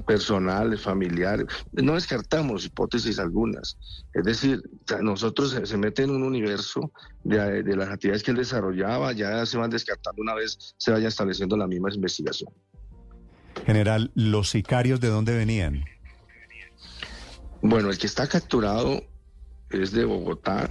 Personales, 0.05 0.81
familiares. 0.81 1.45
No 1.71 1.93
descartamos 1.93 2.65
hipótesis 2.65 3.19
algunas. 3.19 3.77
Es 4.13 4.23
decir, 4.23 4.61
nosotros 5.01 5.57
se, 5.63 5.77
mete 5.77 6.03
en 6.03 6.11
un 6.11 6.23
universo 6.23 6.91
de, 7.23 7.63
las 7.75 7.89
actividades 7.89 8.23
que 8.23 8.31
él 8.31 8.37
desarrollaba, 8.37 9.11
ya 9.13 9.45
se 9.45 9.57
van 9.57 9.69
descartando 9.69 10.21
una 10.21 10.33
vez 10.33 10.75
se 10.77 10.91
vaya 10.91 11.07
estableciendo 11.07 11.57
la 11.57 11.67
misma 11.67 11.89
investigación. 11.93 12.51
General, 13.65 14.11
¿los 14.15 14.49
sicarios 14.49 14.99
de 14.99 15.09
dónde 15.09 15.35
venían? 15.35 15.85
Bueno, 17.61 17.89
el 17.89 17.97
que 17.97 18.07
está 18.07 18.27
capturado 18.27 19.01
es 19.69 19.91
de 19.91 20.05
Bogotá. 20.05 20.67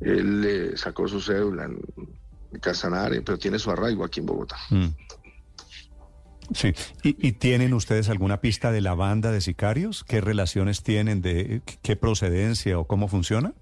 Él 0.00 0.40
le 0.40 0.76
sacó 0.76 1.06
su 1.06 1.20
cédula 1.20 1.64
en 1.64 1.78
Casanare, 2.60 3.20
pero 3.22 3.38
tiene 3.38 3.58
su 3.58 3.70
arraigo 3.70 4.04
aquí 4.04 4.20
en 4.20 4.26
Bogotá. 4.26 4.56
Mm. 4.70 4.86
Sí. 6.52 6.72
¿Y, 7.02 7.32
tienen 7.32 7.74
ustedes 7.74 8.08
alguna 8.08 8.40
pista 8.40 8.72
de 8.72 8.80
la 8.80 8.94
banda 8.94 9.30
de 9.30 9.40
sicarios? 9.40 10.04
¿Qué 10.04 10.20
relaciones 10.20 10.82
tienen? 10.82 11.22
¿De 11.22 11.62
qué 11.82 11.96
procedencia 11.96 12.78
o 12.78 12.86
cómo 12.86 13.08
funciona? 13.08 13.54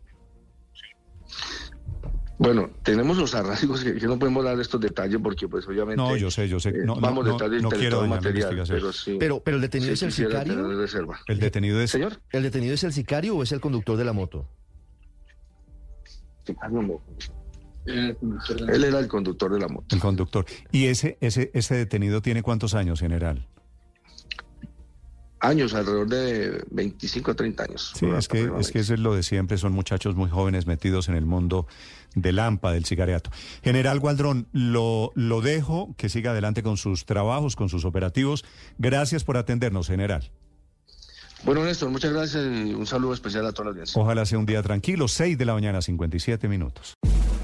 Bueno, 2.39 2.71
tenemos 2.85 3.19
los 3.19 3.35
arraigos 3.35 3.83
que, 3.83 3.95
no 3.95 4.17
podemos 4.19 4.45
dar 4.45 4.59
estos 4.61 4.81
detalles 4.81 5.19
porque 5.21 5.49
pues 5.49 5.67
obviamente... 5.67 5.97
No, 5.97 6.17
yo 6.17 6.31
sé, 6.31 6.49
yo 6.49 6.61
sé. 6.61 6.71
Eh, 6.71 6.85
no, 6.85 6.95
vamos 6.95 7.27
no, 7.27 7.33
detalles 7.33 7.63
no, 7.63 7.69
quiero 7.69 8.07
material, 8.07 8.65
pero, 8.69 8.93
sí, 8.93 9.17
pero, 9.19 9.41
pero, 9.41 9.57
el 9.57 9.61
detenido 9.61 9.93
es 9.93 10.03
el 10.05 10.13
sicario. 10.13 10.71
El 11.27 11.41
detenido 11.41 11.81
es... 11.81 11.91
¿Señor? 11.91 12.21
¿El 12.31 12.45
detenido 12.45 12.75
es 12.75 12.85
el 12.85 12.93
sicario 12.93 13.37
o 13.37 13.43
es 13.43 13.51
el 13.51 13.61
conductor 13.61 13.97
de 13.97 14.05
la 14.05 14.13
moto? 14.13 14.47
Él 17.89 18.85
era 18.85 18.99
el 18.99 19.09
conductor 19.09 19.53
de 19.53 19.61
la 19.61 19.69
moto. 19.69 19.95
El 19.95 20.01
conductor. 20.01 20.45
¿Y 20.71 20.87
ese, 20.87 21.17
ese, 21.21 21.51
ese 21.55 21.75
detenido 21.75 22.23
tiene 22.23 22.43
cuántos 22.43 22.75
años, 22.75 23.01
general? 23.01 23.47
Años, 25.41 25.73
alrededor 25.73 26.09
de 26.09 26.65
25 26.71 27.31
a 27.31 27.35
30 27.35 27.63
años. 27.63 27.93
Sí, 27.95 28.07
es 28.07 28.27
que, 28.27 28.51
es 28.59 28.73
que 28.73 28.81
eso 28.81 28.95
es 28.95 29.01
lo 29.01 29.15
de 29.15 29.23
siempre, 29.23 29.57
son 29.57 29.73
muchachos 29.73 30.17
muy 30.17 30.29
jóvenes 30.29 30.67
metidos 30.67 31.09
en 31.09 31.15
el 31.15 31.27
mundo 31.27 31.69
del 32.17 32.41
AMPA, 32.41 32.73
del 32.73 32.85
cigariato. 32.85 33.31
General 33.63 34.01
Gualdrón, 34.01 34.49
lo, 34.53 35.13
lo 35.15 35.41
dejo, 35.41 35.95
que 35.97 36.09
siga 36.09 36.33
adelante 36.33 36.65
con 36.65 36.77
sus 36.77 37.07
trabajos, 37.07 37.55
con 37.55 37.69
sus 37.69 37.85
operativos. 37.85 38.45
Gracias 38.79 39.23
por 39.23 39.37
atendernos, 39.37 39.87
general. 39.87 40.33
Bueno, 41.45 41.65
Néstor, 41.65 41.91
muchas 41.91 42.13
gracias 42.13 42.45
y 42.45 42.75
un 42.75 42.87
saludo 42.87 43.15
especial 43.15 43.47
a 43.47 43.53
toda 43.53 43.67
la 43.67 43.71
audiencia. 43.71 44.03
Ojalá 44.03 44.27
sea 44.27 44.39
un 44.39 44.47
día 44.47 44.61
tranquilo, 44.63 45.07
6 45.07 45.39
de 45.39 45.45
la 45.45 45.55
mañana, 45.55 45.81
57 45.81 46.49
minutos. 46.49 46.95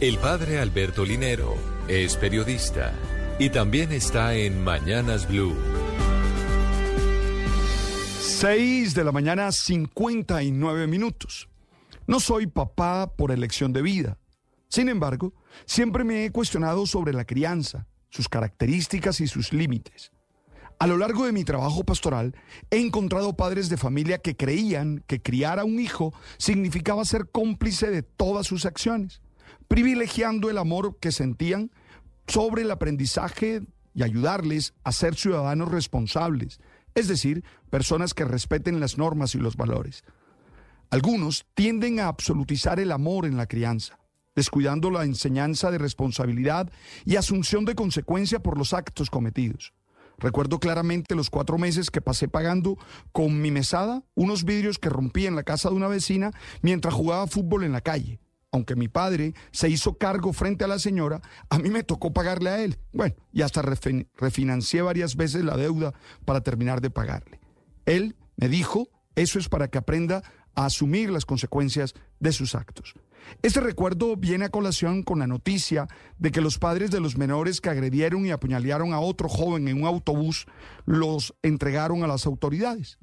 El 0.01 0.19
padre 0.19 0.59
Alberto 0.59 1.05
Linero 1.05 1.55
es 1.87 2.17
periodista 2.17 2.93
y 3.39 3.51
también 3.51 3.93
está 3.93 4.35
en 4.35 4.63
Mañanas 4.65 5.29
Blue. 5.29 5.55
6 8.21 8.93
de 8.93 9.05
la 9.05 9.13
mañana, 9.13 9.53
59 9.53 10.89
minutos. 10.89 11.49
No 12.09 12.19
soy 12.19 12.49
papá 12.49 13.15
por 13.15 13.31
elección 13.31 13.73
de 13.73 13.83
vida. 13.83 14.19
Sin 14.69 14.89
embargo, 14.89 15.33
siempre 15.65 16.03
me 16.03 16.25
he 16.25 16.33
cuestionado 16.33 16.87
sobre 16.87 17.13
la 17.13 17.25
crianza, 17.25 17.87
sus 18.11 18.29
características 18.29 19.21
y 19.21 19.29
sus 19.29 19.53
límites. 19.53 20.11
A 20.81 20.89
lo 20.89 20.97
largo 20.97 21.25
de 21.25 21.33
mi 21.33 21.45
trabajo 21.45 21.85
pastoral, 21.85 22.35
he 22.69 22.79
encontrado 22.79 23.37
padres 23.37 23.69
de 23.69 23.77
familia 23.77 24.19
que 24.19 24.37
creían 24.37 25.05
que 25.07 25.23
criar 25.23 25.61
a 25.61 25.65
un 25.65 25.79
hijo 25.79 26.13
significaba 26.37 27.05
ser 27.05 27.31
cómplice 27.31 27.91
de 27.91 28.03
todas 28.03 28.49
sus 28.49 28.67
acciones, 28.67 29.23
privilegiando 29.69 30.51
el 30.51 30.59
amor 30.59 30.99
que 31.01 31.13
sentían 31.13 31.71
sobre 32.27 32.63
el 32.63 32.71
aprendizaje 32.71 33.63
y 33.95 34.03
ayudarles 34.03 34.75
a 34.83 34.93
ser 34.93 35.15
ciudadanos 35.15 35.71
responsables, 35.71 36.61
es 36.95 37.09
decir, 37.09 37.45
personas 37.71 38.15
que 38.15 38.25
respeten 38.25 38.81
las 38.81 38.99
normas 38.99 39.35
y 39.35 39.39
los 39.39 39.57
valores. 39.57 40.05
Algunos 40.91 41.47
tienden 41.55 42.01
a 42.01 42.09
absolutizar 42.09 42.79
el 42.79 42.93
amor 42.93 43.27
en 43.27 43.37
la 43.37 43.47
crianza, 43.47 43.99
descuidando 44.37 44.91
la 44.91 45.05
enseñanza 45.05 45.71
de 45.71 45.79
responsabilidad 45.79 46.71
y 47.05 47.17
asunción 47.17 47.65
de 47.65 47.75
consecuencia 47.75 48.41
por 48.41 48.59
los 48.59 48.73
actos 48.73 49.11
cometidos. 49.11 49.73
Recuerdo 50.19 50.61
claramente 50.61 51.15
los 51.15 51.31
cuatro 51.31 51.59
meses 51.59 51.91
que 51.91 52.01
pasé 52.01 52.29
pagando 52.29 52.79
con 53.13 53.41
mi 53.41 53.51
mesada 53.51 54.05
unos 54.15 54.45
vidrios 54.45 54.79
que 54.79 54.89
rompí 54.89 55.27
en 55.27 55.35
la 55.35 55.43
casa 55.43 55.69
de 55.69 55.75
una 55.75 55.89
vecina 55.89 56.31
mientras 56.63 56.95
jugaba 56.95 57.27
fútbol 57.27 57.65
en 57.65 57.73
la 57.73 57.81
calle. 57.81 58.21
Aunque 58.55 58.77
mi 58.77 58.87
padre 58.87 59.35
se 59.51 59.69
hizo 59.69 59.99
cargo 59.99 60.33
frente 60.33 60.63
a 60.63 60.69
la 60.69 60.79
señora, 60.79 61.21
a 61.51 61.59
mí 61.59 61.71
me 61.71 61.83
tocó 61.83 62.13
pagarle 62.13 62.51
a 62.51 62.63
él. 62.63 62.79
Bueno, 62.93 63.17
y 63.33 63.43
hasta 63.43 63.63
refinancié 63.63 64.81
varias 64.81 65.17
veces 65.17 65.45
la 65.45 65.57
deuda 65.57 65.93
para 66.25 66.41
terminar 66.41 66.81
de 66.81 66.89
pagarle. 66.89 67.41
Él 67.85 68.15
me 68.37 68.49
dijo, 68.49 68.89
eso 69.17 69.41
es 69.41 69.49
para 69.49 69.67
que 69.67 69.79
aprenda 69.79 70.23
a 70.55 70.67
asumir 70.67 71.11
las 71.11 71.27
consecuencias 71.27 71.95
de 72.21 72.31
sus 72.31 72.55
actos. 72.55 72.95
Este 73.43 73.59
recuerdo 73.59 74.17
viene 74.17 74.45
a 74.45 74.51
colación 74.51 75.03
con 75.03 75.19
la 75.19 75.27
noticia 75.27 75.89
de 76.19 76.31
que 76.31 76.41
los 76.41 76.61
padres 76.61 76.93
de 76.93 77.01
los 77.01 77.19
menores 77.19 77.61
que 77.61 77.71
agredieron 77.71 78.25
y 78.25 78.31
apuñalearon 78.31 78.93
a 78.93 79.01
otro 79.01 79.29
joven 79.29 79.67
en 79.67 79.83
un 79.83 79.89
autobús 79.89 80.47
los 80.87 81.35
entregaron 81.43 82.05
a 82.05 82.07
las 82.07 82.25
autoridades. 82.25 82.99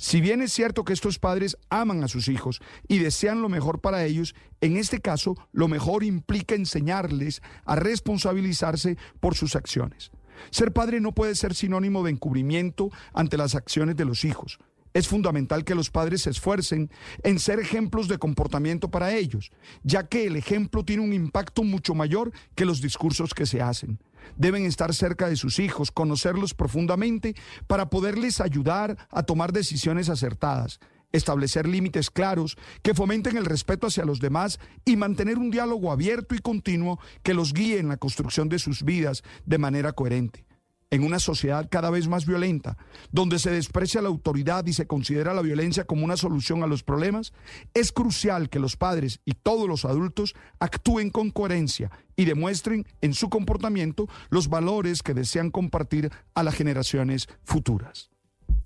Si 0.00 0.22
bien 0.22 0.40
es 0.40 0.50
cierto 0.50 0.82
que 0.86 0.94
estos 0.94 1.18
padres 1.18 1.58
aman 1.68 2.02
a 2.02 2.08
sus 2.08 2.28
hijos 2.28 2.62
y 2.88 3.00
desean 3.00 3.42
lo 3.42 3.50
mejor 3.50 3.82
para 3.82 4.02
ellos, 4.06 4.34
en 4.62 4.78
este 4.78 5.02
caso 5.02 5.36
lo 5.52 5.68
mejor 5.68 6.04
implica 6.04 6.54
enseñarles 6.54 7.42
a 7.66 7.76
responsabilizarse 7.76 8.96
por 9.20 9.34
sus 9.34 9.56
acciones. 9.56 10.10
Ser 10.50 10.72
padre 10.72 11.02
no 11.02 11.12
puede 11.12 11.34
ser 11.34 11.54
sinónimo 11.54 12.02
de 12.02 12.12
encubrimiento 12.12 12.88
ante 13.12 13.36
las 13.36 13.54
acciones 13.54 13.94
de 13.94 14.06
los 14.06 14.24
hijos. 14.24 14.58
Es 14.94 15.06
fundamental 15.06 15.64
que 15.64 15.74
los 15.74 15.90
padres 15.90 16.22
se 16.22 16.30
esfuercen 16.30 16.90
en 17.22 17.38
ser 17.38 17.60
ejemplos 17.60 18.08
de 18.08 18.16
comportamiento 18.16 18.90
para 18.90 19.14
ellos, 19.14 19.52
ya 19.82 20.08
que 20.08 20.26
el 20.26 20.36
ejemplo 20.36 20.82
tiene 20.82 21.02
un 21.02 21.12
impacto 21.12 21.62
mucho 21.62 21.94
mayor 21.94 22.32
que 22.54 22.64
los 22.64 22.80
discursos 22.80 23.34
que 23.34 23.44
se 23.44 23.60
hacen. 23.60 23.98
Deben 24.36 24.64
estar 24.64 24.94
cerca 24.94 25.28
de 25.28 25.36
sus 25.36 25.58
hijos, 25.58 25.90
conocerlos 25.90 26.54
profundamente 26.54 27.34
para 27.66 27.90
poderles 27.90 28.40
ayudar 28.40 28.96
a 29.10 29.22
tomar 29.22 29.52
decisiones 29.52 30.08
acertadas, 30.08 30.80
establecer 31.12 31.66
límites 31.66 32.10
claros 32.10 32.56
que 32.82 32.94
fomenten 32.94 33.36
el 33.36 33.44
respeto 33.44 33.86
hacia 33.86 34.04
los 34.04 34.20
demás 34.20 34.60
y 34.84 34.96
mantener 34.96 35.38
un 35.38 35.50
diálogo 35.50 35.92
abierto 35.92 36.34
y 36.34 36.38
continuo 36.38 37.00
que 37.22 37.34
los 37.34 37.52
guíe 37.52 37.78
en 37.78 37.88
la 37.88 37.96
construcción 37.96 38.48
de 38.48 38.58
sus 38.58 38.84
vidas 38.84 39.22
de 39.44 39.58
manera 39.58 39.92
coherente 39.92 40.44
en 40.90 41.04
una 41.04 41.18
sociedad 41.18 41.68
cada 41.70 41.90
vez 41.90 42.08
más 42.08 42.26
violenta, 42.26 42.76
donde 43.12 43.38
se 43.38 43.50
desprecia 43.50 44.02
la 44.02 44.08
autoridad 44.08 44.66
y 44.66 44.72
se 44.72 44.86
considera 44.86 45.34
la 45.34 45.42
violencia 45.42 45.84
como 45.84 46.04
una 46.04 46.16
solución 46.16 46.62
a 46.62 46.66
los 46.66 46.82
problemas, 46.82 47.32
es 47.74 47.92
crucial 47.92 48.50
que 48.50 48.58
los 48.58 48.76
padres 48.76 49.20
y 49.24 49.32
todos 49.32 49.68
los 49.68 49.84
adultos 49.84 50.34
actúen 50.58 51.10
con 51.10 51.30
coherencia 51.30 51.90
y 52.16 52.24
demuestren 52.24 52.86
en 53.00 53.14
su 53.14 53.30
comportamiento 53.30 54.08
los 54.28 54.48
valores 54.48 55.02
que 55.02 55.14
desean 55.14 55.50
compartir 55.50 56.10
a 56.34 56.42
las 56.42 56.54
generaciones 56.54 57.28
futuras. 57.44 58.10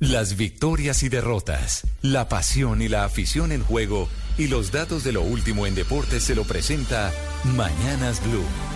Las 0.01 0.37
victorias 0.37 1.03
y 1.03 1.09
derrotas, 1.09 1.87
la 2.03 2.29
pasión 2.29 2.83
y 2.83 2.89
la 2.89 3.05
afición 3.05 3.53
en 3.53 3.63
juego 3.63 4.09
y 4.37 4.49
los 4.49 4.73
datos 4.73 5.05
de 5.05 5.13
lo 5.13 5.23
último 5.23 5.67
en 5.67 5.75
deportes 5.75 6.25
se 6.25 6.35
lo 6.35 6.45
presenta 6.45 7.13
Mañanas 7.55 8.21
Blue. 8.27 8.74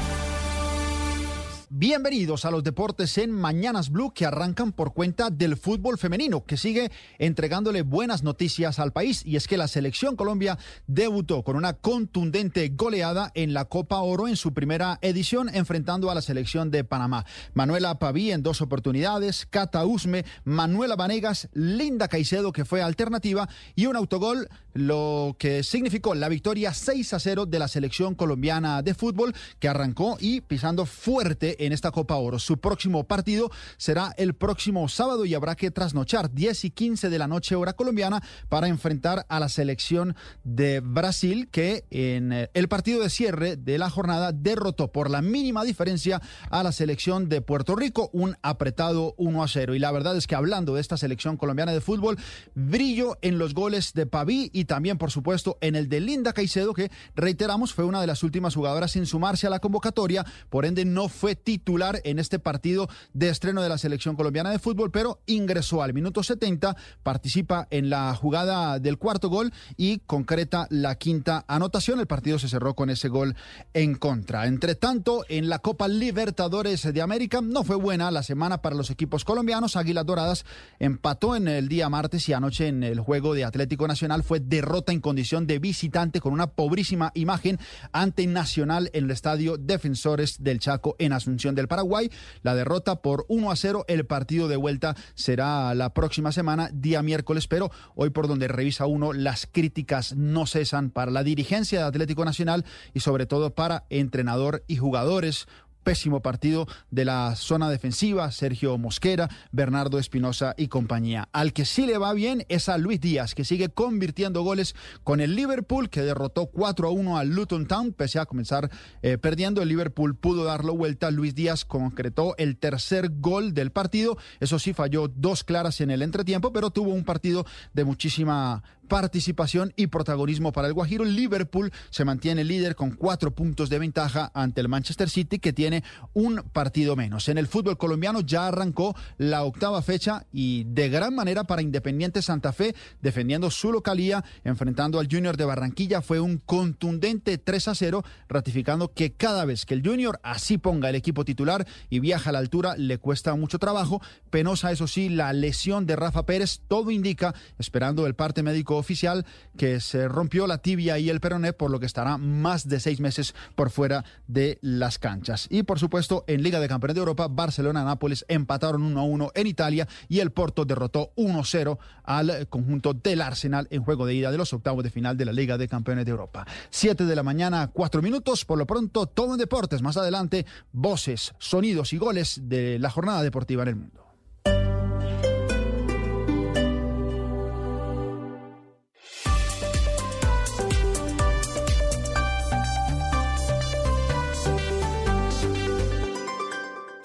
Bienvenidos 1.80 2.44
a 2.44 2.50
los 2.50 2.64
deportes 2.64 3.18
en 3.18 3.30
Mañanas 3.30 3.90
Blue 3.90 4.12
que 4.12 4.26
arrancan 4.26 4.72
por 4.72 4.94
cuenta 4.94 5.30
del 5.30 5.56
fútbol 5.56 5.96
femenino 5.96 6.44
que 6.44 6.56
sigue 6.56 6.90
entregándole 7.20 7.82
buenas 7.82 8.24
noticias 8.24 8.80
al 8.80 8.92
país 8.92 9.22
y 9.24 9.36
es 9.36 9.46
que 9.46 9.56
la 9.56 9.68
selección 9.68 10.16
Colombia 10.16 10.58
debutó 10.88 11.44
con 11.44 11.54
una 11.54 11.74
contundente 11.74 12.68
goleada 12.70 13.30
en 13.36 13.54
la 13.54 13.66
Copa 13.66 14.00
Oro 14.00 14.26
en 14.26 14.34
su 14.34 14.52
primera 14.52 14.98
edición 15.02 15.48
enfrentando 15.54 16.10
a 16.10 16.16
la 16.16 16.20
selección 16.20 16.72
de 16.72 16.82
Panamá. 16.82 17.24
Manuela 17.54 18.00
Paví 18.00 18.32
en 18.32 18.42
dos 18.42 18.60
oportunidades, 18.60 19.46
Cata 19.46 19.86
Usme, 19.86 20.24
Manuela 20.42 20.96
Vanegas, 20.96 21.48
Linda 21.52 22.08
Caicedo 22.08 22.50
que 22.50 22.64
fue 22.64 22.82
alternativa 22.82 23.48
y 23.76 23.86
un 23.86 23.94
autogol 23.94 24.48
lo 24.78 25.34
que 25.38 25.64
significó 25.64 26.14
la 26.14 26.28
victoria 26.28 26.72
6 26.72 27.12
a 27.14 27.18
0 27.18 27.46
de 27.46 27.58
la 27.58 27.66
selección 27.66 28.14
colombiana 28.14 28.80
de 28.80 28.94
fútbol 28.94 29.34
que 29.58 29.68
arrancó 29.68 30.16
y 30.20 30.40
pisando 30.40 30.86
fuerte 30.86 31.66
en 31.66 31.72
esta 31.72 31.90
Copa 31.90 32.14
Oro. 32.14 32.38
Su 32.38 32.58
próximo 32.58 33.04
partido 33.04 33.50
será 33.76 34.14
el 34.16 34.34
próximo 34.34 34.88
sábado 34.88 35.24
y 35.24 35.34
habrá 35.34 35.56
que 35.56 35.72
trasnochar 35.72 36.32
10 36.32 36.66
y 36.66 36.70
15 36.70 37.10
de 37.10 37.18
la 37.18 37.26
noche 37.26 37.56
hora 37.56 37.72
colombiana 37.72 38.22
para 38.48 38.68
enfrentar 38.68 39.26
a 39.28 39.40
la 39.40 39.48
selección 39.48 40.14
de 40.44 40.78
Brasil 40.78 41.48
que 41.50 41.84
en 41.90 42.32
eh, 42.32 42.50
el 42.54 42.68
partido 42.68 43.02
de 43.02 43.10
cierre 43.10 43.56
de 43.56 43.78
la 43.78 43.90
jornada 43.90 44.30
derrotó 44.32 44.92
por 44.92 45.10
la 45.10 45.22
mínima 45.22 45.64
diferencia 45.64 46.22
a 46.50 46.62
la 46.62 46.70
selección 46.70 47.28
de 47.28 47.40
Puerto 47.40 47.74
Rico, 47.74 48.10
un 48.12 48.36
apretado 48.42 49.14
1 49.16 49.42
a 49.42 49.48
0. 49.48 49.74
Y 49.74 49.80
la 49.80 49.90
verdad 49.90 50.16
es 50.16 50.28
que 50.28 50.36
hablando 50.36 50.74
de 50.74 50.80
esta 50.80 50.96
selección 50.96 51.36
colombiana 51.36 51.72
de 51.72 51.80
fútbol, 51.80 52.16
brillo 52.54 53.18
en 53.22 53.38
los 53.38 53.54
goles 53.54 53.92
de 53.92 54.06
Paví 54.06 54.50
y 54.52 54.67
también, 54.68 54.98
por 54.98 55.10
supuesto, 55.10 55.58
en 55.60 55.74
el 55.74 55.88
de 55.88 55.98
Linda 55.98 56.32
Caicedo, 56.32 56.74
que 56.74 56.92
reiteramos 57.16 57.74
fue 57.74 57.84
una 57.84 58.00
de 58.00 58.06
las 58.06 58.22
últimas 58.22 58.54
jugadoras 58.54 58.94
en 58.94 59.06
sumarse 59.06 59.48
a 59.48 59.50
la 59.50 59.58
convocatoria, 59.58 60.24
por 60.48 60.64
ende 60.64 60.84
no 60.84 61.08
fue 61.08 61.34
titular 61.34 62.00
en 62.04 62.20
este 62.20 62.38
partido 62.38 62.88
de 63.12 63.30
estreno 63.30 63.62
de 63.62 63.68
la 63.68 63.78
selección 63.78 64.14
colombiana 64.14 64.52
de 64.52 64.60
fútbol, 64.60 64.92
pero 64.92 65.20
ingresó 65.26 65.82
al 65.82 65.94
minuto 65.94 66.22
70, 66.22 66.76
participa 67.02 67.66
en 67.70 67.90
la 67.90 68.14
jugada 68.14 68.78
del 68.78 68.98
cuarto 68.98 69.28
gol 69.28 69.52
y 69.76 69.98
concreta 70.00 70.68
la 70.70 70.94
quinta 70.96 71.44
anotación. 71.48 71.98
El 71.98 72.06
partido 72.06 72.38
se 72.38 72.48
cerró 72.48 72.74
con 72.74 72.90
ese 72.90 73.08
gol 73.08 73.34
en 73.74 73.94
contra. 73.94 74.46
Entre 74.46 74.74
tanto, 74.74 75.24
en 75.28 75.48
la 75.48 75.58
Copa 75.60 75.88
Libertadores 75.88 76.92
de 76.92 77.02
América 77.02 77.40
no 77.40 77.64
fue 77.64 77.76
buena 77.76 78.10
la 78.10 78.22
semana 78.22 78.60
para 78.60 78.76
los 78.76 78.90
equipos 78.90 79.24
colombianos. 79.24 79.76
Águilas 79.76 80.04
Doradas 80.06 80.44
empató 80.78 81.34
en 81.34 81.48
el 81.48 81.68
día 81.68 81.88
martes 81.88 82.28
y 82.28 82.34
anoche 82.34 82.68
en 82.68 82.82
el 82.82 83.00
juego 83.00 83.34
de 83.34 83.44
Atlético 83.44 83.88
Nacional 83.88 84.22
fue 84.22 84.40
derrota 84.48 84.92
en 84.92 85.00
condición 85.00 85.46
de 85.46 85.58
visitante 85.58 86.20
con 86.20 86.32
una 86.32 86.48
pobrísima 86.48 87.12
imagen 87.14 87.58
ante 87.92 88.26
Nacional 88.26 88.90
en 88.92 89.04
el 89.04 89.10
estadio 89.10 89.56
Defensores 89.56 90.42
del 90.42 90.58
Chaco 90.58 90.96
en 90.98 91.12
Asunción 91.12 91.54
del 91.54 91.68
Paraguay. 91.68 92.10
La 92.42 92.54
derrota 92.54 93.02
por 93.02 93.26
1 93.28 93.50
a 93.50 93.56
0. 93.56 93.84
El 93.88 94.06
partido 94.06 94.48
de 94.48 94.56
vuelta 94.56 94.96
será 95.14 95.74
la 95.74 95.94
próxima 95.94 96.32
semana, 96.32 96.70
día 96.72 97.02
miércoles, 97.02 97.46
pero 97.46 97.70
hoy 97.94 98.10
por 98.10 98.28
donde 98.28 98.48
revisa 98.48 98.86
uno, 98.86 99.12
las 99.12 99.46
críticas 99.46 100.14
no 100.16 100.46
cesan 100.46 100.90
para 100.90 101.10
la 101.10 101.22
dirigencia 101.22 101.80
de 101.80 101.86
Atlético 101.86 102.24
Nacional 102.24 102.64
y 102.94 103.00
sobre 103.00 103.26
todo 103.26 103.54
para 103.54 103.84
entrenador 103.90 104.64
y 104.66 104.76
jugadores 104.76 105.46
pésimo 105.88 106.20
partido 106.20 106.68
de 106.90 107.06
la 107.06 107.34
zona 107.34 107.70
defensiva, 107.70 108.30
Sergio 108.30 108.76
Mosquera, 108.76 109.30
Bernardo 109.52 109.98
Espinosa 109.98 110.54
y 110.58 110.68
compañía. 110.68 111.30
Al 111.32 111.54
que 111.54 111.64
sí 111.64 111.86
le 111.86 111.96
va 111.96 112.12
bien 112.12 112.44
es 112.50 112.68
a 112.68 112.76
Luis 112.76 113.00
Díaz, 113.00 113.34
que 113.34 113.42
sigue 113.42 113.70
convirtiendo 113.70 114.42
goles 114.42 114.74
con 115.02 115.22
el 115.22 115.34
Liverpool, 115.34 115.88
que 115.88 116.02
derrotó 116.02 116.44
4 116.44 116.88
a 116.88 116.90
1 116.90 117.16
al 117.16 117.30
Luton 117.30 117.66
Town, 117.66 117.94
pese 117.94 118.18
a 118.18 118.26
comenzar 118.26 118.70
eh, 119.00 119.16
perdiendo. 119.16 119.62
El 119.62 119.70
Liverpool 119.70 120.14
pudo 120.14 120.44
darlo 120.44 120.76
vuelta. 120.76 121.10
Luis 121.10 121.34
Díaz 121.34 121.64
concretó 121.64 122.36
el 122.36 122.58
tercer 122.58 123.10
gol 123.18 123.54
del 123.54 123.72
partido. 123.72 124.18
Eso 124.40 124.58
sí, 124.58 124.74
falló 124.74 125.08
dos 125.08 125.42
claras 125.42 125.80
en 125.80 125.90
el 125.90 126.02
entretiempo, 126.02 126.52
pero 126.52 126.68
tuvo 126.68 126.92
un 126.92 127.04
partido 127.04 127.46
de 127.72 127.84
muchísima 127.84 128.62
participación 128.88 129.72
y 129.76 129.86
protagonismo 129.86 130.52
para 130.52 130.66
el 130.66 130.74
Guajiro. 130.74 131.04
Liverpool 131.04 131.70
se 131.90 132.04
mantiene 132.04 132.44
líder 132.44 132.74
con 132.74 132.92
cuatro 132.92 133.34
puntos 133.34 133.70
de 133.70 133.78
ventaja 133.78 134.30
ante 134.34 134.60
el 134.60 134.68
Manchester 134.68 135.08
City 135.08 135.38
que 135.38 135.52
tiene 135.52 135.84
un 136.14 136.42
partido 136.52 136.96
menos. 136.96 137.28
En 137.28 137.38
el 137.38 137.46
fútbol 137.46 137.78
colombiano 137.78 138.20
ya 138.20 138.48
arrancó 138.48 138.96
la 139.18 139.44
octava 139.44 139.82
fecha 139.82 140.26
y 140.32 140.64
de 140.64 140.88
gran 140.88 141.14
manera 141.14 141.44
para 141.44 141.62
Independiente 141.62 142.22
Santa 142.22 142.52
Fe 142.52 142.74
defendiendo 143.00 143.50
su 143.50 143.70
localía 143.72 144.24
enfrentando 144.44 144.98
al 144.98 145.08
Junior 145.10 145.36
de 145.36 145.44
Barranquilla 145.44 146.02
fue 146.02 146.20
un 146.20 146.38
contundente 146.38 147.38
3 147.38 147.68
a 147.68 147.74
0 147.74 148.04
ratificando 148.28 148.92
que 148.92 149.12
cada 149.12 149.44
vez 149.44 149.66
que 149.66 149.74
el 149.74 149.86
Junior 149.86 150.18
así 150.22 150.58
ponga 150.58 150.88
el 150.88 150.94
equipo 150.94 151.24
titular 151.24 151.66
y 151.90 152.00
viaja 152.00 152.30
a 152.30 152.32
la 152.32 152.38
altura 152.38 152.76
le 152.76 152.98
cuesta 152.98 153.34
mucho 153.34 153.58
trabajo. 153.58 154.00
Penosa 154.30 154.72
eso 154.72 154.86
sí 154.86 155.08
la 155.08 155.32
lesión 155.32 155.86
de 155.86 155.96
Rafa 155.96 156.24
Pérez, 156.24 156.60
todo 156.68 156.90
indica 156.90 157.34
esperando 157.58 158.06
el 158.06 158.14
parte 158.14 158.42
médico 158.42 158.77
oficial 158.78 159.26
que 159.56 159.80
se 159.80 160.08
rompió 160.08 160.46
la 160.46 160.58
tibia 160.58 160.98
y 160.98 161.10
el 161.10 161.20
peroné 161.20 161.52
por 161.52 161.70
lo 161.70 161.80
que 161.80 161.86
estará 161.86 162.18
más 162.18 162.68
de 162.68 162.80
seis 162.80 163.00
meses 163.00 163.34
por 163.54 163.70
fuera 163.70 164.04
de 164.26 164.58
las 164.62 164.98
canchas. 164.98 165.46
Y 165.50 165.62
por 165.62 165.78
supuesto, 165.78 166.24
en 166.26 166.42
Liga 166.42 166.60
de 166.60 166.68
Campeones 166.68 166.94
de 166.94 167.00
Europa, 167.00 167.28
Barcelona-Nápoles 167.28 168.24
empataron 168.28 168.94
1-1 168.94 169.32
en 169.34 169.46
Italia 169.46 169.88
y 170.08 170.20
el 170.20 170.30
Porto 170.30 170.64
derrotó 170.64 171.12
1-0 171.16 171.78
al 172.04 172.48
conjunto 172.48 172.94
del 172.94 173.20
Arsenal 173.20 173.66
en 173.70 173.82
juego 173.82 174.06
de 174.06 174.14
ida 174.14 174.30
de 174.30 174.38
los 174.38 174.52
octavos 174.52 174.84
de 174.84 174.90
final 174.90 175.16
de 175.16 175.24
la 175.24 175.32
Liga 175.32 175.58
de 175.58 175.68
Campeones 175.68 176.04
de 176.04 176.10
Europa. 176.10 176.46
Siete 176.70 177.04
de 177.04 177.16
la 177.16 177.22
mañana, 177.22 177.70
cuatro 177.72 178.02
minutos. 178.02 178.44
Por 178.44 178.58
lo 178.58 178.66
pronto, 178.66 179.06
todo 179.06 179.32
en 179.32 179.38
deportes. 179.38 179.82
Más 179.82 179.96
adelante, 179.96 180.46
voces, 180.72 181.34
sonidos 181.38 181.92
y 181.92 181.98
goles 181.98 182.40
de 182.44 182.78
la 182.78 182.90
jornada 182.90 183.22
deportiva 183.22 183.62
en 183.62 183.68
el 183.68 183.76
mundo. 183.76 184.77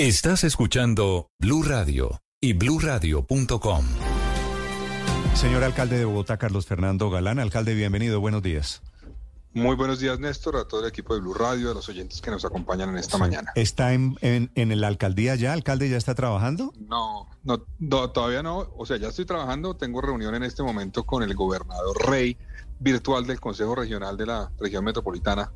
Estás 0.04 0.44
escuchando 0.44 1.30
Blue 1.40 1.64
Radio 1.64 2.20
y 2.42 2.52
bluradio.com. 2.52 3.86
Señor 5.34 5.64
alcalde 5.64 5.98
de 5.98 6.04
Bogotá, 6.04 6.36
Carlos 6.36 6.66
Fernando 6.66 7.10
Galán. 7.10 7.40
Alcalde, 7.40 7.74
bienvenido, 7.74 8.20
buenos 8.20 8.44
días. 8.44 8.82
Muy 9.54 9.78
buenos 9.78 10.02
días, 10.02 10.20
Néstor, 10.20 10.58
a 10.58 10.68
todo 10.68 10.82
el 10.82 10.90
equipo 10.90 11.16
de 11.16 11.22
Blue 11.22 11.34
Radio, 11.34 11.72
a 11.72 11.74
los 11.74 11.88
oyentes 11.88 12.20
que 12.20 12.32
nos 12.32 12.44
acompañan 12.44 12.90
en 12.90 12.98
esta 12.98 13.18
mañana. 13.18 13.54
¿Está 13.56 13.94
en, 13.94 14.18
en, 14.22 14.82
la 14.82 14.88
alcaldía 14.88 15.36
ya? 15.36 15.54
¿Alcalde 15.54 15.90
ya 15.90 15.96
está 15.96 16.14
trabajando? 16.16 16.74
No, 16.86 17.30
no, 17.46 18.10
todavía 18.12 18.44
no. 18.44 18.74
O 18.76 18.86
sea, 18.86 18.98
ya 18.98 19.08
estoy 19.08 19.24
trabajando. 19.24 19.78
Tengo 19.78 20.02
reunión 20.02 20.36
en 20.36 20.44
este 20.44 20.64
momento 20.64 21.06
con 21.06 21.24
el 21.24 21.34
gobernador 21.34 22.10
Rey, 22.10 22.36
virtual 22.78 23.26
del 23.26 23.40
Consejo 23.40 23.74
Regional 23.74 24.18
de 24.18 24.26
la 24.26 24.52
Región 24.60 24.84
Metropolitana 24.84 25.50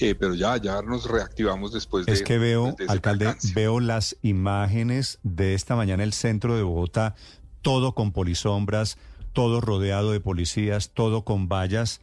eh, 0.00 0.14
pero 0.14 0.34
ya, 0.34 0.56
ya 0.56 0.80
nos 0.82 1.04
reactivamos 1.08 1.72
después 1.72 2.06
de... 2.06 2.12
Es 2.12 2.22
que 2.22 2.38
veo, 2.38 2.74
alcalde, 2.88 3.34
veo 3.54 3.80
las 3.80 4.16
imágenes 4.22 5.18
de 5.22 5.54
esta 5.54 5.76
mañana 5.76 6.02
el 6.02 6.12
centro 6.12 6.56
de 6.56 6.62
Bogotá, 6.62 7.14
todo 7.60 7.94
con 7.94 8.12
polisombras, 8.12 8.96
todo 9.32 9.60
rodeado 9.60 10.12
de 10.12 10.20
policías, 10.20 10.90
todo 10.94 11.24
con 11.24 11.48
vallas. 11.48 12.00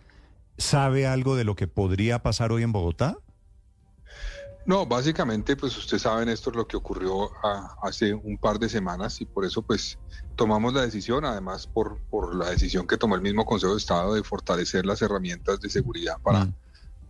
¿Sabe 0.58 1.08
algo 1.08 1.36
de 1.36 1.44
lo 1.46 1.56
que 1.56 1.68
podría 1.68 2.22
pasar 2.22 2.52
hoy 2.52 2.64
en 2.64 2.72
Bogotá? 2.72 3.18
No, 4.66 4.86
básicamente, 4.86 5.56
pues 5.56 5.76
usted 5.76 5.98
sabe, 5.98 6.32
esto 6.32 6.52
es 6.52 6.56
lo 6.56 6.68
que 6.68 6.78
ocurrió 6.78 7.32
hace 7.82 8.14
un 8.14 8.38
par 8.38 8.60
de 8.60 8.70
semanas 8.70 9.20
y 9.20 9.26
por 9.26 9.46
eso, 9.46 9.64
pues, 9.64 9.98
tomamos 10.36 10.74
la 10.74 10.82
decisión, 10.82 11.26
además 11.26 11.66
por, 11.66 11.98
por 12.12 12.36
la 12.36 12.52
decisión 12.52 12.86
que 12.86 12.98
tomó 12.98 13.16
el 13.16 13.22
mismo 13.22 13.46
Consejo 13.46 13.74
de 13.74 13.80
Estado 13.80 14.14
de 14.14 14.22
fortalecer 14.22 14.86
las 14.86 15.02
herramientas 15.02 15.60
de 15.60 15.70
seguridad 15.70 16.18
para... 16.22 16.46
Mm 16.46 16.54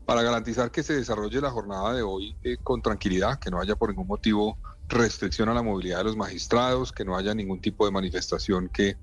para 0.10 0.24
garantizar 0.24 0.72
que 0.72 0.82
se 0.82 0.96
desarrolle 0.96 1.40
la 1.40 1.52
jornada 1.52 1.94
de 1.94 2.02
hoy 2.02 2.36
eh, 2.42 2.58
con 2.64 2.82
tranquilidad, 2.82 3.38
que 3.38 3.52
no 3.52 3.62
haya 3.62 3.76
por 3.76 3.90
ningún 3.90 4.08
motivo 4.08 4.58
restricción 4.88 5.50
a 5.50 5.54
la 5.54 5.62
movilidad 5.62 6.00
de 6.00 6.06
los 6.06 6.18
magistrados, 6.18 6.92
que 6.92 7.06
no 7.06 7.16
haya 7.16 7.36
ningún 7.36 7.62
tipo 7.62 7.86
de 7.86 7.92
manifestación 7.92 8.70
que 8.70 8.98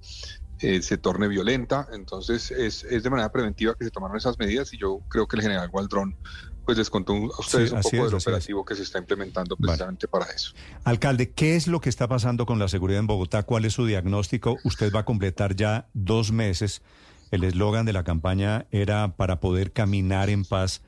eh, 0.59 0.83
se 0.83 0.99
torne 0.99 1.29
violenta. 1.29 1.87
Entonces 1.93 2.51
es, 2.51 2.83
de 2.83 3.09
manera 3.09 3.31
preventiva 3.31 3.77
que 3.77 3.85
se 3.85 3.93
tomaron 3.93 4.17
esas 4.17 4.37
medidas 4.41 4.75
y 4.75 4.79
yo 4.79 4.99
creo 5.09 5.29
que 5.29 5.37
el 5.37 5.43
general 5.43 5.69
Gualdrón 5.69 6.17
pues 6.65 6.77
les 6.77 6.91
contó 6.91 7.13
a 7.13 7.39
ustedes 7.39 7.71
un 7.71 7.83
poco 7.83 8.05
del 8.07 8.15
operativo 8.15 8.65
que 8.65 8.75
se 8.75 8.83
está 8.83 8.99
implementando 8.99 9.57
precisamente 9.57 10.09
para 10.09 10.25
eso. 10.25 10.55
Alcalde, 10.83 11.31
¿qué 11.31 11.55
es 11.55 11.69
lo 11.69 11.81
que 11.81 11.89
está 11.89 12.09
pasando 12.09 12.47
con 12.47 12.59
la 12.59 12.67
seguridad 12.67 12.99
en 12.99 13.07
Bogotá? 13.07 13.45
¿Cuál 13.45 13.65
es 13.65 13.75
su 13.75 13.87
diagnóstico? 13.87 14.57
Usted 14.65 14.93
va 14.93 15.01
a 15.01 15.05
completar 15.05 15.55
ya 15.55 15.89
dos 15.95 16.33
meses. 16.33 16.83
El 17.31 17.45
eslogan 17.45 17.87
de 17.87 17.93
la 17.93 18.03
campaña 18.03 18.67
era 18.73 19.15
para 19.15 19.39
poder 19.39 19.71
caminar 19.71 20.31
en 20.31 20.45
paz. 20.45 20.83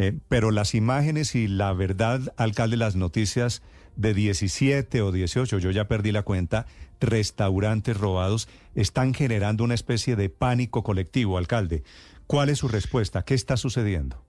Eh, 0.00 0.18
pero 0.28 0.50
las 0.50 0.74
imágenes 0.74 1.34
y 1.34 1.46
la 1.46 1.74
verdad, 1.74 2.32
alcalde, 2.38 2.78
las 2.78 2.96
noticias 2.96 3.60
de 3.96 4.14
17 4.14 5.02
o 5.02 5.12
18, 5.12 5.58
yo 5.58 5.70
ya 5.72 5.88
perdí 5.88 6.10
la 6.10 6.22
cuenta, 6.22 6.64
restaurantes 7.00 7.98
robados, 7.98 8.48
están 8.74 9.12
generando 9.12 9.62
una 9.62 9.74
especie 9.74 10.16
de 10.16 10.30
pánico 10.30 10.82
colectivo, 10.82 11.36
alcalde. 11.36 11.82
¿Cuál 12.26 12.48
es 12.48 12.60
su 12.60 12.68
respuesta? 12.68 13.26
¿Qué 13.26 13.34
está 13.34 13.58
sucediendo? 13.58 14.24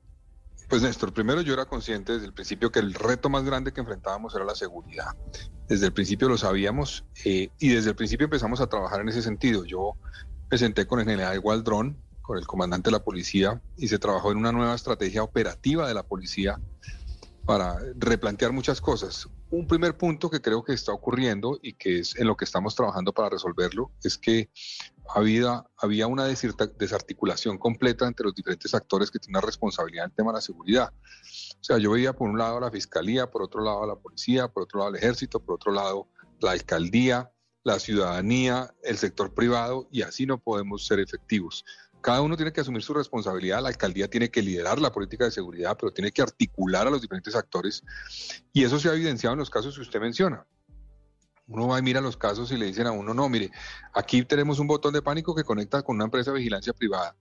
Pues 0.68 0.82
Néstor, 0.82 1.14
primero 1.14 1.40
yo 1.40 1.54
era 1.54 1.64
consciente 1.64 2.12
desde 2.12 2.26
el 2.26 2.34
principio 2.34 2.70
que 2.70 2.80
el 2.80 2.94
reto 2.94 3.30
más 3.30 3.46
grande 3.46 3.72
que 3.72 3.80
enfrentábamos 3.80 4.36
era 4.36 4.44
la 4.44 4.56
seguridad. 4.56 5.16
Desde 5.70 5.86
el 5.86 5.94
principio 5.94 6.28
lo 6.28 6.38
sabíamos 6.38 7.06
eh, 7.24 7.48
y 7.60 7.70
desde 7.70 7.92
el 7.92 7.96
principio 7.96 8.26
empezamos 8.26 8.60
a 8.60 8.68
trabajar 8.68 9.00
en 9.00 9.08
ese 9.08 9.22
sentido. 9.22 9.64
Yo 9.64 9.94
presenté 10.50 10.86
con 10.86 11.00
el 11.00 11.06
general 11.06 11.40
Gualdrón 11.40 11.96
con 12.22 12.38
el 12.38 12.48
comandante 12.48 12.90
de 12.90 12.98
la 12.98 13.04
policía 13.04 13.62
y 13.78 13.88
se 13.88 14.00
trabajó 14.00 14.32
en 14.32 14.38
una 14.38 14.52
nueva 14.52 14.76
estrategia 14.76 15.24
operativa 15.24 15.88
de 15.88 15.94
la 15.94 16.04
policía 16.04 16.60
para 17.46 17.78
replantear 17.98 18.52
muchas 18.52 18.80
cosas. 18.80 19.28
Un 19.50 19.68
primer 19.68 19.98
punto 19.98 20.30
que 20.30 20.42
creo 20.42 20.64
que 20.64 20.74
está 20.74 20.94
ocurriendo 20.94 21.60
y 21.62 21.74
que 21.74 22.00
es 22.00 22.16
en 22.16 22.28
lo 22.28 22.38
que 22.38 22.46
estamos 22.46 22.76
trabajando 22.76 23.14
para 23.14 23.30
resolverlo 23.30 23.92
es 24.04 24.18
que 24.18 24.50
había, 25.14 25.66
había 25.78 26.08
una 26.08 26.26
desarticulación 26.26 27.58
completa 27.58 28.08
entre 28.08 28.26
los 28.26 28.36
diferentes 28.36 28.74
actores 28.74 29.12
que 29.12 29.20
tienen 29.20 29.42
responsabilidad 29.42 30.06
en 30.06 30.12
el 30.12 30.16
tema 30.16 30.32
de 30.32 30.38
la 30.38 30.42
seguridad. 30.42 30.94
O 31.60 31.64
sea, 31.64 31.78
yo 31.78 31.92
veía 31.92 32.14
por 32.14 32.30
un 32.30 32.38
lado 32.38 32.60
la 32.60 32.72
fiscalía, 32.72 33.30
por 33.30 33.44
otro 33.44 33.62
lado 33.62 33.86
la 33.86 33.96
policía, 33.96 34.48
por 34.48 34.64
otro 34.64 34.80
lado 34.80 34.92
el 34.92 34.98
ejército, 34.98 35.40
por 35.40 35.56
otro 35.56 35.74
lado 35.74 36.08
la 36.40 36.52
alcaldía, 36.52 37.32
la 37.64 37.80
ciudadanía, 37.80 38.74
el 38.84 38.98
sector 38.98 39.34
privado, 39.34 39.88
y 39.92 40.02
así 40.02 40.26
no 40.26 40.40
podemos 40.40 40.88
ser 40.88 41.00
efectivos. 41.00 41.64
Cada 42.02 42.22
uno 42.22 42.36
tiene 42.36 42.52
que 42.52 42.62
asumir 42.62 42.82
su 42.82 42.94
responsabilidad, 42.94 43.62
la 43.62 43.70
alcaldía 43.70 44.10
tiene 44.10 44.30
que 44.30 44.42
liderar 44.42 44.80
la 44.80 44.92
política 44.92 45.26
de 45.26 45.32
seguridad, 45.32 45.78
pero 45.80 45.94
tiene 45.94 46.12
que 46.12 46.22
articular 46.22 46.88
a 46.88 46.90
los 46.90 47.02
diferentes 47.02 47.36
actores 47.36 47.84
y 48.54 48.64
eso 48.64 48.80
se 48.80 48.90
ha 48.90 48.94
evidenciado 48.94 49.34
en 49.34 49.40
los 49.40 49.50
casos 49.50 49.76
que 49.76 49.82
usted 49.82 50.00
menciona. 50.00 50.46
Uno 51.48 51.68
va 51.68 51.80
y 51.80 51.82
mira 51.82 52.02
los 52.02 52.18
casos 52.18 52.52
y 52.52 52.58
le 52.58 52.66
dicen 52.66 52.88
a 52.88 52.92
uno, 52.92 53.14
no, 53.14 53.28
mire, 53.28 53.52
aquí 53.94 54.24
tenemos 54.24 54.60
un 54.60 54.68
botón 54.68 54.94
de 54.94 55.02
pánico 55.02 55.36
que 55.36 55.44
conecta 55.44 55.82
con 55.84 55.96
una 55.96 56.06
empresa 56.06 56.32
de 56.32 56.38
vigilancia 56.38 56.74
privada. 56.74 57.16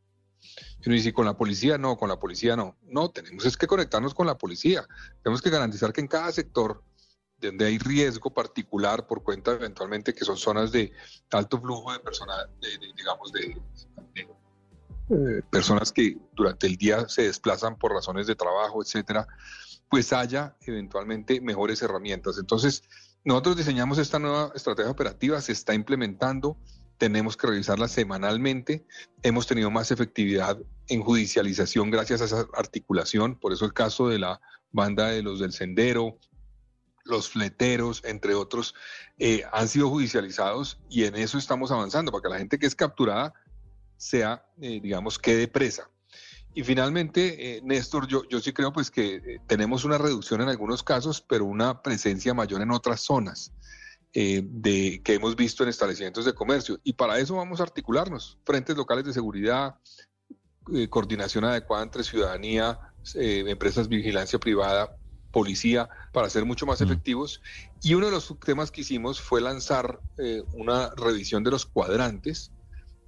Y 0.81 0.89
uno 0.89 0.95
dice, 0.95 1.13
¿con 1.13 1.27
la 1.27 1.37
policía? 1.37 1.77
No, 1.77 1.97
con 1.97 2.09
la 2.09 2.19
policía 2.19 2.57
no. 2.57 2.77
No, 2.83 3.11
tenemos 3.11 3.45
es 3.45 3.57
que 3.57 3.67
conectarnos 3.67 4.15
con 4.15 4.27
la 4.27 4.39
policía. 4.39 4.87
Tenemos 5.23 5.43
que 5.43 5.51
garantizar 5.51 5.93
que 5.93 6.01
en 6.01 6.09
cada 6.09 6.33
sector 6.33 6.83
donde 7.41 7.67
hay 7.67 7.79
riesgo 7.79 8.33
particular 8.33 9.07
por 9.07 9.23
cuenta 9.23 9.53
eventualmente 9.53 10.15
que 10.15 10.25
son 10.25 10.37
zonas 10.37 10.73
de 10.73 10.93
alto 11.31 11.61
flujo 11.61 11.93
de 11.93 12.01
personas, 12.01 12.47
digamos, 12.97 13.33
de, 13.33 13.61
eh, 15.11 15.43
personas 15.51 15.93
que 15.93 16.17
durante 16.35 16.67
el 16.67 16.77
día 16.77 17.09
se 17.09 17.23
desplazan 17.23 17.77
por 17.77 17.93
razones 17.93 18.27
de 18.27 18.37
trabajo, 18.37 18.83
etcétera, 18.83 19.27
pues 19.89 20.13
haya 20.13 20.57
eventualmente 20.63 21.41
mejores 21.41 21.83
herramientas. 21.83 22.39
Entonces, 22.39 22.85
nosotros 23.25 23.57
diseñamos 23.57 23.99
esta 23.99 24.19
nueva 24.19 24.53
estrategia 24.55 24.91
operativa, 24.91 25.41
se 25.41 25.53
está 25.53 25.75
implementando, 25.75 26.57
tenemos 26.97 27.37
que 27.37 27.49
revisarla 27.49 27.89
semanalmente, 27.89 28.87
hemos 29.23 29.47
tenido 29.47 29.71
más 29.71 29.91
efectividad 29.91 30.59
en 30.89 31.03
judicialización 31.03 31.91
gracias 31.91 32.23
a 32.23 32.27
esa 32.27 32.47
articulación, 32.55 33.37
por 33.37 33.53
eso 33.53 33.65
el 33.65 33.73
caso 33.73 34.09
de 34.09 34.21
la 34.21 34.41
banda 34.71 35.09
de 35.09 35.23
los 35.23 35.41
del 35.41 35.53
sendero, 35.53 36.19
los 37.05 37.29
fleteros, 37.29 38.03
entre 38.05 38.35
otros, 38.35 38.75
eh, 39.19 39.43
han 39.53 39.67
sido 39.67 39.91
judicializados 39.91 40.79
y 40.89 41.05
en 41.05 41.17
eso 41.17 41.37
estamos 41.37 41.73
avanzando, 41.73 42.13
para 42.13 42.23
que 42.23 42.29
la 42.29 42.39
gente 42.39 42.59
que 42.59 42.67
es 42.67 42.77
capturada 42.77 43.35
sea, 44.01 44.43
eh, 44.61 44.81
digamos, 44.83 45.19
quede 45.19 45.47
presa. 45.47 45.91
Y 46.55 46.65
finalmente, 46.65 47.59
eh, 47.59 47.61
Néstor, 47.63 48.09
yo, 48.09 48.27
yo 48.29 48.41
sí 48.41 48.53
creo 48.53 48.73
pues 48.73 48.91
que 48.91 49.17
eh, 49.17 49.41
tenemos 49.47 49.85
una 49.85 49.99
reducción 49.99 50.41
en 50.41 50.49
algunos 50.49 50.83
casos, 50.83 51.21
pero 51.21 51.45
una 51.45 51.83
presencia 51.83 52.33
mayor 52.33 52.63
en 52.63 52.73
otras 52.73 53.03
zonas 53.03 53.53
de, 54.13 55.03
que 55.05 55.15
hemos 55.15 55.37
visto 55.37 55.63
en 55.63 55.69
establecimientos 55.69 56.25
de 56.25 56.33
comercio. 56.33 56.81
Y 56.83 56.95
para 56.95 57.19
eso 57.19 57.37
vamos 57.37 57.61
a 57.61 57.63
articularnos, 57.63 58.39
frentes 58.45 58.77
locales 58.77 59.05
de 59.05 59.13
seguridad, 59.13 59.77
coordinación 60.89 61.45
adecuada 61.45 61.85
entre 61.85 62.03
ciudadanía, 62.03 62.81
empresas 63.15 63.89
de 63.89 63.97
vigilancia 63.97 64.41
privada, 64.41 64.97
policía, 65.31 65.89
para 66.13 66.29
ser 66.29 66.45
mucho 66.45 66.67
más 66.67 66.81
mm. 66.81 66.85
efectivos. 66.85 67.41
Y 67.83 67.95
uno 67.95 68.07
de 68.07 68.13
los 68.13 68.35
temas 68.45 68.73
que 68.73 68.81
hicimos 68.81 69.21
fue 69.21 69.41
lanzar 69.41 70.01
una 70.55 70.91
revisión 70.97 71.45
de 71.45 71.53
los 71.53 71.65
cuadrantes 71.65 72.51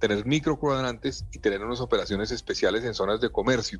tener 0.07 0.25
microcuadrantes 0.25 1.25
y 1.31 1.39
tener 1.39 1.63
unas 1.63 1.79
operaciones 1.79 2.29
especiales 2.31 2.83
en 2.83 2.93
zonas 2.93 3.21
de 3.21 3.29
comercio. 3.29 3.79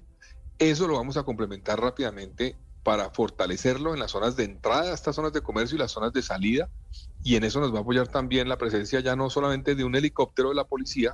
Eso 0.58 0.88
lo 0.88 0.94
vamos 0.96 1.18
a 1.18 1.24
complementar 1.24 1.82
rápidamente 1.82 2.56
para 2.82 3.10
fortalecerlo 3.10 3.94
en 3.94 4.00
las 4.00 4.12
zonas 4.12 4.38
de 4.38 4.46
entrada 4.46 4.92
a 4.92 4.94
estas 4.94 5.18
zonas 5.18 5.34
de 5.34 5.42
comercio 5.42 5.76
y 5.76 5.80
las 5.80 5.92
zonas 5.92 6.14
de 6.14 6.22
salida. 6.22 6.70
Y 7.24 7.36
en 7.36 7.44
eso 7.44 7.60
nos 7.60 7.74
va 7.74 7.80
a 7.80 7.82
apoyar 7.82 8.08
también 8.08 8.48
la 8.48 8.58
presencia 8.58 9.02
ya 9.02 9.18
no 9.18 9.30
solamente 9.30 9.76
de 9.76 9.84
un 9.84 9.96
helicóptero 9.96 10.48
de 10.48 10.56
la 10.56 10.64
policía, 10.64 11.14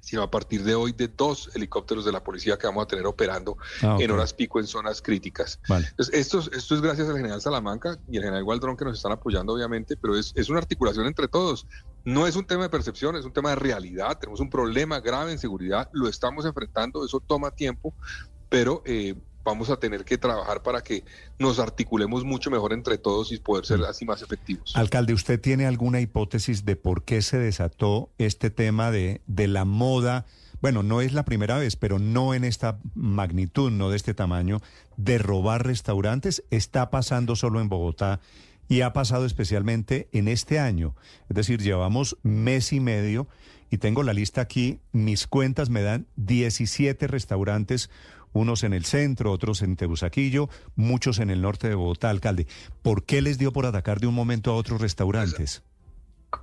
sino 0.00 0.22
a 0.24 0.30
partir 0.30 0.64
de 0.64 0.74
hoy 0.74 0.90
de 0.90 1.06
dos 1.06 1.50
helicópteros 1.54 2.04
de 2.04 2.10
la 2.10 2.24
policía 2.24 2.58
que 2.58 2.66
vamos 2.66 2.82
a 2.82 2.88
tener 2.88 3.06
operando 3.06 3.58
Ah, 3.82 3.94
ok. 3.94 4.00
en 4.00 4.10
horas 4.10 4.34
pico 4.34 4.58
en 4.58 4.66
zonas 4.66 5.02
críticas. 5.02 5.60
Vale. 5.68 5.86
Entonces, 5.90 6.14
esto, 6.18 6.40
es- 6.40 6.50
esto 6.52 6.74
es 6.74 6.80
gracias 6.80 7.08
al 7.08 7.16
general 7.16 7.40
Salamanca 7.40 7.96
y 8.08 8.16
al 8.16 8.24
general 8.24 8.42
Gualdrón 8.42 8.76
que 8.76 8.84
nos 8.86 8.96
están 8.96 9.12
apoyando, 9.12 9.52
obviamente, 9.52 9.96
pero 9.96 10.16
es, 10.16 10.32
es 10.34 10.48
una 10.48 10.58
articulación 10.58 11.06
entre 11.06 11.28
todos. 11.28 11.64
No 12.04 12.26
es 12.26 12.36
un 12.36 12.46
tema 12.46 12.64
de 12.64 12.68
percepción, 12.68 13.16
es 13.16 13.24
un 13.24 13.32
tema 13.32 13.50
de 13.50 13.56
realidad. 13.56 14.18
Tenemos 14.18 14.40
un 14.40 14.50
problema 14.50 15.00
grave 15.00 15.32
en 15.32 15.38
seguridad, 15.38 15.88
lo 15.92 16.08
estamos 16.08 16.44
enfrentando, 16.44 17.04
eso 17.04 17.20
toma 17.20 17.50
tiempo, 17.50 17.94
pero 18.48 18.82
eh, 18.86 19.14
vamos 19.44 19.70
a 19.70 19.78
tener 19.78 20.04
que 20.04 20.18
trabajar 20.18 20.62
para 20.62 20.82
que 20.82 21.04
nos 21.38 21.58
articulemos 21.58 22.24
mucho 22.24 22.50
mejor 22.50 22.72
entre 22.72 22.98
todos 22.98 23.32
y 23.32 23.38
poder 23.38 23.66
ser 23.66 23.80
así 23.84 24.04
más 24.04 24.22
efectivos. 24.22 24.72
Alcalde, 24.76 25.12
¿usted 25.12 25.40
tiene 25.40 25.66
alguna 25.66 26.00
hipótesis 26.00 26.64
de 26.64 26.76
por 26.76 27.04
qué 27.04 27.22
se 27.22 27.38
desató 27.38 28.10
este 28.18 28.50
tema 28.50 28.90
de, 28.90 29.22
de 29.26 29.46
la 29.46 29.64
moda? 29.64 30.26
Bueno, 30.60 30.82
no 30.82 31.00
es 31.00 31.12
la 31.14 31.24
primera 31.24 31.58
vez, 31.58 31.76
pero 31.76 31.98
no 31.98 32.34
en 32.34 32.44
esta 32.44 32.78
magnitud, 32.94 33.70
no 33.70 33.88
de 33.88 33.96
este 33.96 34.12
tamaño, 34.12 34.60
de 34.96 35.18
robar 35.18 35.66
restaurantes. 35.66 36.44
Está 36.50 36.90
pasando 36.90 37.34
solo 37.34 37.60
en 37.60 37.68
Bogotá 37.68 38.20
y 38.70 38.82
ha 38.82 38.92
pasado 38.92 39.26
especialmente 39.26 40.08
en 40.12 40.28
este 40.28 40.60
año. 40.60 40.94
Es 41.28 41.34
decir, 41.34 41.60
llevamos 41.60 42.16
mes 42.22 42.72
y 42.72 42.78
medio 42.78 43.26
y 43.68 43.78
tengo 43.78 44.04
la 44.04 44.12
lista 44.12 44.42
aquí. 44.42 44.78
Mis 44.92 45.26
cuentas 45.26 45.70
me 45.70 45.82
dan 45.82 46.06
17 46.14 47.08
restaurantes, 47.08 47.90
unos 48.32 48.62
en 48.62 48.72
el 48.72 48.84
centro, 48.84 49.32
otros 49.32 49.62
en 49.62 49.74
Tebusaquillo, 49.74 50.48
muchos 50.76 51.18
en 51.18 51.30
el 51.30 51.42
norte 51.42 51.68
de 51.68 51.74
Bogotá, 51.74 52.10
alcalde. 52.10 52.46
¿Por 52.80 53.04
qué 53.04 53.22
les 53.22 53.38
dio 53.38 53.52
por 53.52 53.66
atacar 53.66 53.98
de 53.98 54.06
un 54.06 54.14
momento 54.14 54.52
a 54.52 54.54
otros 54.54 54.80
restaurantes? 54.80 55.64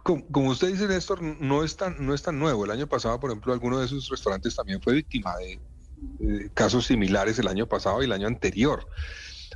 Como, 0.04 0.50
usted 0.50 0.68
dice, 0.68 0.86
Néstor, 0.86 1.22
no 1.22 1.64
es, 1.64 1.78
tan, 1.78 2.06
no 2.06 2.14
es 2.14 2.24
tan 2.24 2.38
nuevo. 2.38 2.66
El 2.66 2.72
año 2.72 2.88
pasado, 2.88 3.22
por 3.22 3.32
ejemplo, 3.32 3.54
alguno 3.54 3.80
de 3.80 3.86
esos 3.86 4.10
restaurantes 4.10 4.54
también 4.54 4.82
fue 4.82 4.96
víctima 4.96 5.34
de 5.38 6.52
casos 6.54 6.88
similares 6.88 7.40
el 7.40 7.48
año 7.48 7.68
pasado 7.68 8.02
y 8.02 8.06
el 8.06 8.12
año 8.12 8.28
anterior. 8.28 8.86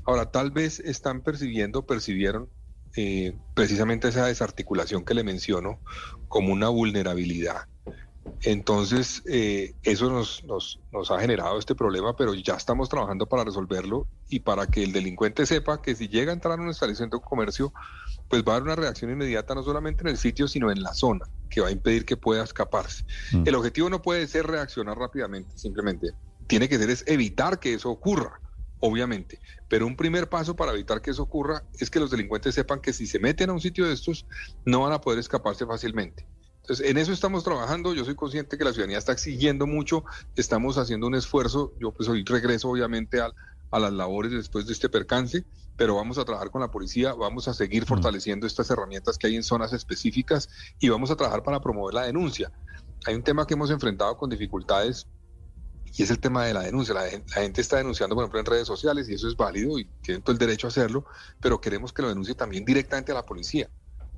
Ahora, 0.05 0.31
tal 0.31 0.51
vez 0.51 0.79
están 0.79 1.19
percibiendo, 1.19 1.85
percibieron 1.85 2.47
eh, 2.95 3.35
precisamente 3.53 4.07
esa 4.07 4.25
desarticulación 4.25 5.03
que 5.03 5.13
le 5.13 5.23
menciono 5.23 5.79
como 6.27 6.53
una 6.53 6.69
vulnerabilidad. 6.69 7.67
Entonces, 8.43 9.23
eh, 9.27 9.73
eso 9.83 10.09
nos, 10.09 10.43
nos, 10.43 10.79
nos 10.91 11.09
ha 11.11 11.19
generado 11.19 11.57
este 11.57 11.75
problema, 11.75 12.15
pero 12.15 12.33
ya 12.33 12.55
estamos 12.55 12.89
trabajando 12.89 13.27
para 13.27 13.43
resolverlo 13.43 14.07
y 14.29 14.39
para 14.39 14.67
que 14.67 14.83
el 14.83 14.91
delincuente 14.91 15.45
sepa 15.45 15.81
que 15.81 15.95
si 15.95 16.07
llega 16.07 16.31
a 16.31 16.35
entrar 16.35 16.59
a 16.59 16.61
un 16.61 16.69
establecimiento 16.69 17.17
de 17.17 17.23
comercio, 17.23 17.73
pues 18.27 18.43
va 18.43 18.53
a 18.53 18.55
haber 18.55 18.63
una 18.63 18.75
reacción 18.75 19.11
inmediata 19.11 19.55
no 19.55 19.63
solamente 19.63 20.03
en 20.03 20.09
el 20.09 20.17
sitio, 20.17 20.47
sino 20.47 20.71
en 20.71 20.81
la 20.81 20.93
zona, 20.93 21.25
que 21.49 21.61
va 21.61 21.67
a 21.67 21.71
impedir 21.71 22.05
que 22.05 22.17
pueda 22.17 22.43
escaparse. 22.43 23.05
El 23.45 23.55
objetivo 23.55 23.89
no 23.89 24.01
puede 24.01 24.27
ser 24.27 24.47
reaccionar 24.47 24.97
rápidamente, 24.97 25.57
simplemente 25.57 26.13
tiene 26.51 26.67
que 26.67 26.77
ser 26.77 26.89
es 26.89 27.05
evitar 27.07 27.59
que 27.59 27.73
eso 27.73 27.89
ocurra, 27.89 28.41
obviamente. 28.81 29.39
Pero 29.69 29.87
un 29.87 29.95
primer 29.95 30.27
paso 30.29 30.55
para 30.55 30.73
evitar 30.73 31.01
que 31.01 31.11
eso 31.11 31.23
ocurra 31.23 31.63
es 31.79 31.89
que 31.89 31.99
los 31.99 32.11
delincuentes 32.11 32.53
sepan 32.53 32.81
que 32.81 32.91
si 32.91 33.07
se 33.07 33.19
meten 33.19 33.49
a 33.49 33.53
un 33.53 33.61
sitio 33.61 33.87
de 33.87 33.93
estos, 33.93 34.25
no 34.65 34.81
van 34.81 34.91
a 34.91 34.99
poder 34.99 35.19
escaparse 35.19 35.65
fácilmente. 35.65 36.27
Entonces, 36.63 36.87
en 36.87 36.97
eso 36.97 37.11
estamos 37.11 37.43
trabajando. 37.43 37.93
Yo 37.93 38.05
soy 38.05 38.15
consciente 38.15 38.57
que 38.57 38.63
la 38.63 38.71
ciudadanía 38.71 38.97
está 38.97 39.13
exigiendo 39.13 39.65
mucho. 39.65 40.03
Estamos 40.35 40.77
haciendo 40.77 41.07
un 41.07 41.15
esfuerzo. 41.15 41.73
Yo 41.79 41.91
pues 41.91 42.07
hoy 42.09 42.23
regreso 42.23 42.69
obviamente 42.69 43.19
al- 43.21 43.33
a, 43.71 43.79
las 43.79 43.93
labores 43.93 44.31
después 44.31 44.67
de 44.67 44.73
este 44.73 44.89
percance, 44.89 45.45
pero 45.77 45.95
vamos 45.95 46.17
a 46.17 46.25
trabajar 46.25 46.51
con 46.51 46.61
la 46.61 46.69
policía, 46.69 47.13
vamos 47.13 47.47
a 47.47 47.53
seguir 47.53 47.85
fortaleciendo 47.85 48.45
estas 48.45 48.69
herramientas 48.69 49.17
que 49.17 49.27
hay 49.27 49.35
en 49.37 49.43
zonas 49.43 49.73
específicas 49.73 50.49
y 50.79 50.89
vamos 50.89 51.09
a 51.09 51.15
trabajar 51.15 51.41
para 51.41 51.61
promover 51.61 51.93
la 51.93 52.03
denuncia. 52.03 52.51
Hay 53.05 53.15
un 53.15 53.23
tema 53.23 53.47
que 53.47 53.53
hemos 53.53 53.71
enfrentado 53.71 54.17
con 54.17 54.29
dificultades 54.29 55.07
y 55.95 56.03
es 56.03 56.09
el 56.11 56.19
tema 56.19 56.45
de 56.45 56.53
la 56.53 56.61
denuncia. 56.61 56.93
La, 56.93 57.07
gen- 57.09 57.23
la 57.35 57.41
gente 57.41 57.61
está 57.61 57.77
denunciando, 57.77 58.15
por 58.15 58.23
ejemplo, 58.23 58.39
en 58.39 58.45
redes 58.45 58.67
sociales 58.67 59.09
y 59.09 59.13
eso 59.15 59.27
es 59.27 59.35
válido 59.35 59.77
y 59.79 59.85
tienen 60.01 60.21
todo 60.21 60.31
el 60.33 60.37
derecho 60.39 60.67
a 60.67 60.69
hacerlo, 60.69 61.05
pero 61.39 61.59
queremos 61.61 61.91
que 61.93 62.01
lo 62.01 62.09
denuncie 62.09 62.35
también 62.35 62.63
directamente 62.65 63.11
a 63.11 63.15
la 63.15 63.23
policía 63.23 63.69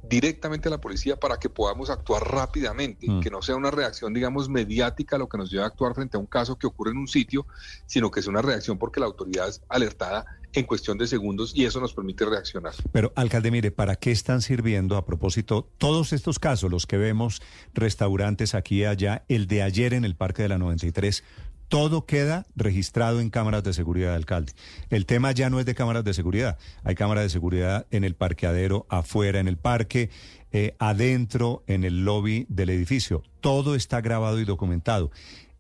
directamente 0.06 0.68
a 0.68 0.72
la 0.72 0.82
policía 0.82 1.16
para 1.18 1.38
que 1.38 1.48
podamos 1.48 1.90
actuar 1.90 2.30
rápidamente, 2.30 3.08
que 3.22 3.30
no 3.32 3.42
sea 3.42 3.56
una 3.56 3.72
reacción, 3.72 4.14
digamos, 4.14 4.50
mediática 4.50 5.18
lo 5.18 5.30
que 5.30 5.38
nos 5.38 5.50
lleva 5.50 5.64
a 5.64 5.68
actuar 5.68 5.96
frente 5.96 6.18
a 6.18 6.20
un 6.20 6.26
caso 6.26 6.58
que 6.58 6.68
ocurre 6.68 6.92
en 6.92 6.98
un 6.98 7.08
sitio, 7.08 7.48
sino 7.86 8.12
que 8.12 8.20
es 8.20 8.28
una 8.28 8.42
reacción 8.42 8.78
porque 8.78 9.00
la 9.00 9.06
autoridad 9.06 9.48
es 9.48 9.62
alertada 9.70 10.26
en 10.52 10.66
cuestión 10.66 10.98
de 10.98 11.08
segundos 11.08 11.54
y 11.56 11.64
eso 11.64 11.80
nos 11.80 11.94
permite 11.94 12.26
reaccionar. 12.26 12.74
Pero, 12.92 13.14
alcalde, 13.16 13.50
mire, 13.50 13.72
¿para 13.72 13.96
qué 13.96 14.12
están 14.12 14.42
sirviendo 14.42 14.98
a 14.98 15.06
propósito 15.06 15.70
todos 15.78 16.12
estos 16.12 16.38
casos, 16.38 16.70
los 16.70 16.86
que 16.86 16.98
vemos, 16.98 17.42
restaurantes 17.74 18.56
aquí 18.56 18.82
y 18.82 18.86
allá, 18.86 19.24
el 19.30 19.48
de 19.48 19.64
ayer 19.64 19.94
en 19.94 20.04
el 20.04 20.18
Parque 20.18 20.42
de 20.42 20.50
la 20.50 20.58
93? 20.58 21.24
Todo 21.68 22.06
queda 22.06 22.46
registrado 22.56 23.20
en 23.20 23.30
cámaras 23.30 23.64
de 23.64 23.74
seguridad, 23.74 24.14
alcalde. 24.14 24.54
El 24.90 25.06
tema 25.06 25.32
ya 25.32 25.50
no 25.50 25.60
es 25.60 25.66
de 25.66 25.76
cámaras 25.76 26.04
de 26.04 26.14
seguridad. 26.14 26.58
Hay 26.84 26.96
cámaras 26.96 27.24
de 27.24 27.30
seguridad 27.30 27.88
en 27.92 28.04
el 28.04 28.16
parqueadero, 28.16 28.86
afuera 28.90 29.40
en 29.40 29.48
el 29.48 29.58
parque, 29.58 30.10
eh, 30.52 30.76
adentro 30.78 31.64
en 31.68 31.84
el 31.84 32.06
lobby 32.06 32.46
del 32.50 32.70
edificio. 32.70 33.24
Todo 33.42 33.76
está 33.76 34.02
grabado 34.02 34.40
y 34.40 34.46
documentado. 34.46 35.12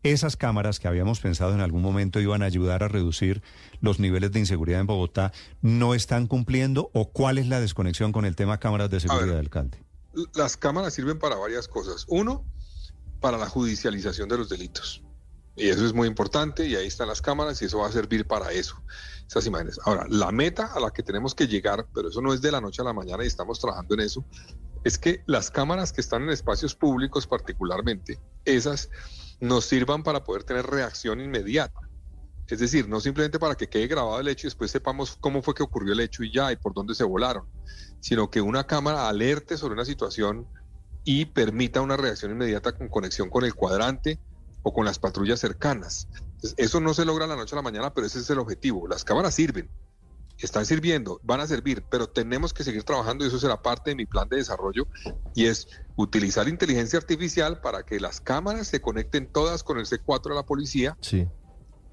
Esas 0.03 0.35
cámaras 0.35 0.79
que 0.79 0.89
habíamos 0.89 1.21
pensado 1.21 1.53
en 1.53 1.61
algún 1.61 1.81
momento 1.81 2.19
iban 2.19 2.43
a 2.43 2.45
ayudar 2.45 2.83
a 2.83 2.89
reducir 2.89 3.41
los 3.79 3.99
niveles 3.99 4.33
de 4.33 4.39
inseguridad 4.39 4.81
en 4.81 4.87
Bogotá, 4.87 5.31
¿no 5.61 5.95
están 5.95 6.27
cumpliendo 6.27 6.91
o 6.93 7.09
cuál 7.09 7.37
es 7.37 7.47
la 7.47 7.61
desconexión 7.61 8.11
con 8.11 8.25
el 8.25 8.35
tema 8.35 8.59
cámaras 8.59 8.89
de 8.89 8.99
seguridad, 8.99 9.39
alcalde? 9.39 9.81
Las 10.35 10.57
cámaras 10.57 10.93
sirven 10.93 11.19
para 11.19 11.37
varias 11.37 11.69
cosas. 11.69 12.05
Uno, 12.09 12.45
para 13.21 13.37
la 13.37 13.47
judicialización 13.47 14.27
de 14.27 14.37
los 14.37 14.49
delitos. 14.49 15.01
Y 15.55 15.69
eso 15.69 15.85
es 15.85 15.93
muy 15.93 16.07
importante 16.07 16.65
y 16.65 16.75
ahí 16.75 16.87
están 16.87 17.07
las 17.07 17.21
cámaras 17.21 17.61
y 17.61 17.65
eso 17.65 17.79
va 17.79 17.87
a 17.87 17.91
servir 17.91 18.25
para 18.25 18.51
eso, 18.51 18.75
esas 19.27 19.45
imágenes. 19.45 19.79
Ahora, 19.85 20.05
la 20.09 20.31
meta 20.31 20.71
a 20.73 20.79
la 20.79 20.89
que 20.89 21.03
tenemos 21.03 21.35
que 21.35 21.47
llegar, 21.47 21.85
pero 21.93 22.09
eso 22.09 22.21
no 22.21 22.33
es 22.33 22.41
de 22.41 22.51
la 22.51 22.59
noche 22.59 22.81
a 22.81 22.85
la 22.85 22.93
mañana 22.93 23.23
y 23.23 23.27
estamos 23.27 23.59
trabajando 23.59 23.93
en 23.93 24.01
eso, 24.01 24.25
es 24.83 24.97
que 24.97 25.23
las 25.27 25.51
cámaras 25.51 25.93
que 25.93 26.01
están 26.01 26.23
en 26.23 26.29
espacios 26.29 26.73
públicos 26.75 27.27
particularmente, 27.27 28.19
esas 28.45 28.89
nos 29.39 29.65
sirvan 29.65 30.03
para 30.03 30.23
poder 30.23 30.43
tener 30.43 30.65
reacción 30.65 31.21
inmediata. 31.21 31.79
Es 32.47 32.59
decir, 32.59 32.89
no 32.89 32.99
simplemente 32.99 33.39
para 33.39 33.55
que 33.55 33.69
quede 33.69 33.87
grabado 33.87 34.19
el 34.19 34.27
hecho 34.27 34.47
y 34.47 34.49
después 34.49 34.71
sepamos 34.71 35.17
cómo 35.19 35.41
fue 35.41 35.53
que 35.53 35.63
ocurrió 35.63 35.93
el 35.93 35.99
hecho 35.99 36.23
y 36.23 36.33
ya, 36.33 36.51
y 36.51 36.55
por 36.55 36.73
dónde 36.73 36.95
se 36.95 37.03
volaron, 37.03 37.47
sino 37.99 38.29
que 38.29 38.41
una 38.41 38.65
cámara 38.65 39.07
alerte 39.07 39.57
sobre 39.57 39.75
una 39.75 39.85
situación 39.85 40.47
y 41.05 41.25
permita 41.25 41.81
una 41.81 41.95
reacción 41.95 42.31
inmediata 42.31 42.73
con 42.73 42.89
conexión 42.89 43.29
con 43.29 43.45
el 43.45 43.53
cuadrante 43.53 44.19
o 44.63 44.73
con 44.73 44.85
las 44.85 44.97
patrullas 44.99 45.39
cercanas. 45.39 46.07
Entonces, 46.15 46.55
eso 46.57 46.79
no 46.79 46.93
se 46.93 47.05
logra 47.05 47.27
la 47.27 47.35
noche 47.35 47.55
a 47.55 47.57
la 47.57 47.61
mañana, 47.61 47.93
pero 47.93 48.07
ese 48.07 48.19
es 48.19 48.29
el 48.29 48.39
objetivo. 48.39 48.87
Las 48.87 49.03
cámaras 49.03 49.35
sirven, 49.35 49.69
están 50.39 50.65
sirviendo, 50.65 51.19
van 51.23 51.39
a 51.41 51.47
servir, 51.47 51.85
pero 51.89 52.07
tenemos 52.07 52.53
que 52.53 52.63
seguir 52.63 52.83
trabajando 52.83 53.23
y 53.23 53.27
eso 53.27 53.39
será 53.39 53.61
parte 53.61 53.91
de 53.91 53.95
mi 53.95 54.05
plan 54.05 54.27
de 54.27 54.37
desarrollo 54.37 54.87
y 55.35 55.45
es 55.45 55.67
utilizar 55.95 56.47
inteligencia 56.49 56.97
artificial 56.99 57.61
para 57.61 57.83
que 57.83 57.99
las 57.99 58.19
cámaras 58.19 58.67
se 58.67 58.81
conecten 58.81 59.31
todas 59.31 59.63
con 59.63 59.77
el 59.77 59.85
C4 59.85 60.29
de 60.29 60.35
la 60.35 60.43
policía 60.45 60.97
Sí. 61.01 61.27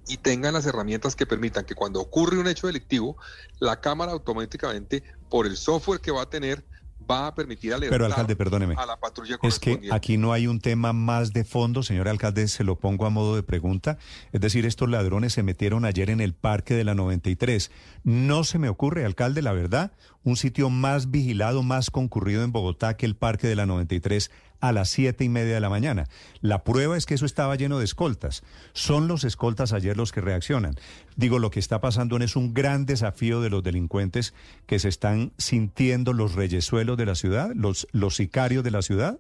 y 0.09 0.17
tengan 0.17 0.55
las 0.55 0.67
herramientas 0.67 1.15
que 1.15 1.27
permitan 1.27 1.65
que 1.65 1.75
cuando 1.75 2.01
ocurre 2.01 2.39
un 2.39 2.49
hecho 2.49 2.67
delictivo, 2.67 3.17
la 3.61 3.81
cámara 3.81 4.13
automáticamente, 4.13 5.05
por 5.29 5.47
el 5.47 5.57
software 5.57 6.01
que 6.01 6.11
va 6.11 6.23
a 6.23 6.31
tener, 6.31 6.65
va 7.11 7.27
a 7.27 7.35
permitir 7.35 7.73
alertar 7.73 7.99
Pero, 7.99 8.07
alcalde, 8.07 8.37
perdóneme. 8.37 8.75
a 8.77 8.87
la 8.87 8.99
patrulla 8.99 9.39
Es 9.43 9.59
que 9.59 9.89
aquí 9.91 10.17
no 10.17 10.33
hay 10.33 10.47
un 10.47 10.61
tema 10.61 10.93
más 10.93 11.33
de 11.33 11.45
fondo, 11.45 11.83
señor 11.83 12.09
alcalde, 12.09 12.47
se 12.49 12.65
lo 12.65 12.79
pongo 12.79 13.07
a 13.07 13.11
modo 13.11 13.35
de 13.37 13.43
pregunta. 13.43 13.99
Es 14.33 14.41
decir, 14.41 14.67
estos 14.67 14.89
ladrones 14.89 15.33
se 15.33 15.43
metieron 15.43 15.85
ayer 15.85 16.11
en 16.11 16.21
el 16.21 16.35
parque 16.35 16.75
de 16.75 16.85
la 16.85 16.95
93. 16.95 17.71
No 18.05 18.45
se 18.45 18.59
me 18.59 18.69
ocurre, 18.69 19.05
alcalde, 19.05 19.43
la 19.43 19.53
verdad, 19.53 19.93
un 20.23 20.37
sitio 20.37 20.71
más 20.71 21.11
vigilado, 21.11 21.63
más 21.63 21.91
concurrido 21.91 22.45
en 22.45 22.53
Bogotá 22.53 22.97
que 22.97 23.07
el 23.07 23.17
parque 23.17 23.49
de 23.49 23.57
la 23.57 23.67
93 23.67 24.31
a 24.61 24.73
las 24.73 24.91
siete 24.91 25.25
y 25.25 25.29
media 25.29 25.55
de 25.55 25.61
la 25.61 25.69
mañana. 25.71 26.07
La 26.41 26.65
prueba 26.65 26.97
es 26.97 27.07
que 27.07 27.15
eso 27.15 27.27
estaba 27.27 27.57
lleno 27.57 27.79
de 27.79 27.85
escoltas. 27.85 28.43
Son 28.73 29.09
los 29.09 29.25
escoltas 29.25 29.73
ayer 29.73 29.97
los 29.97 30.13
que 30.13 30.21
reaccionan. 30.21 30.77
Digo, 31.17 31.39
lo 31.39 31.51
que 31.51 31.61
está 31.61 31.81
pasando 31.81 32.17
es 32.19 32.37
un 32.37 32.55
gran 32.55 32.87
desafío 32.87 33.41
de 33.41 33.51
los 33.51 33.63
delincuentes 33.63 34.35
que 34.67 34.79
se 34.79 34.89
están 34.89 35.33
sintiendo 35.39 36.13
los 36.13 36.35
reyesuelos 36.35 36.97
de 36.97 37.07
la 37.07 37.15
ciudad, 37.15 37.51
los, 37.55 37.89
los 37.93 38.17
sicarios 38.17 38.63
de 38.65 38.71
la 38.71 38.83
ciudad. 38.83 39.19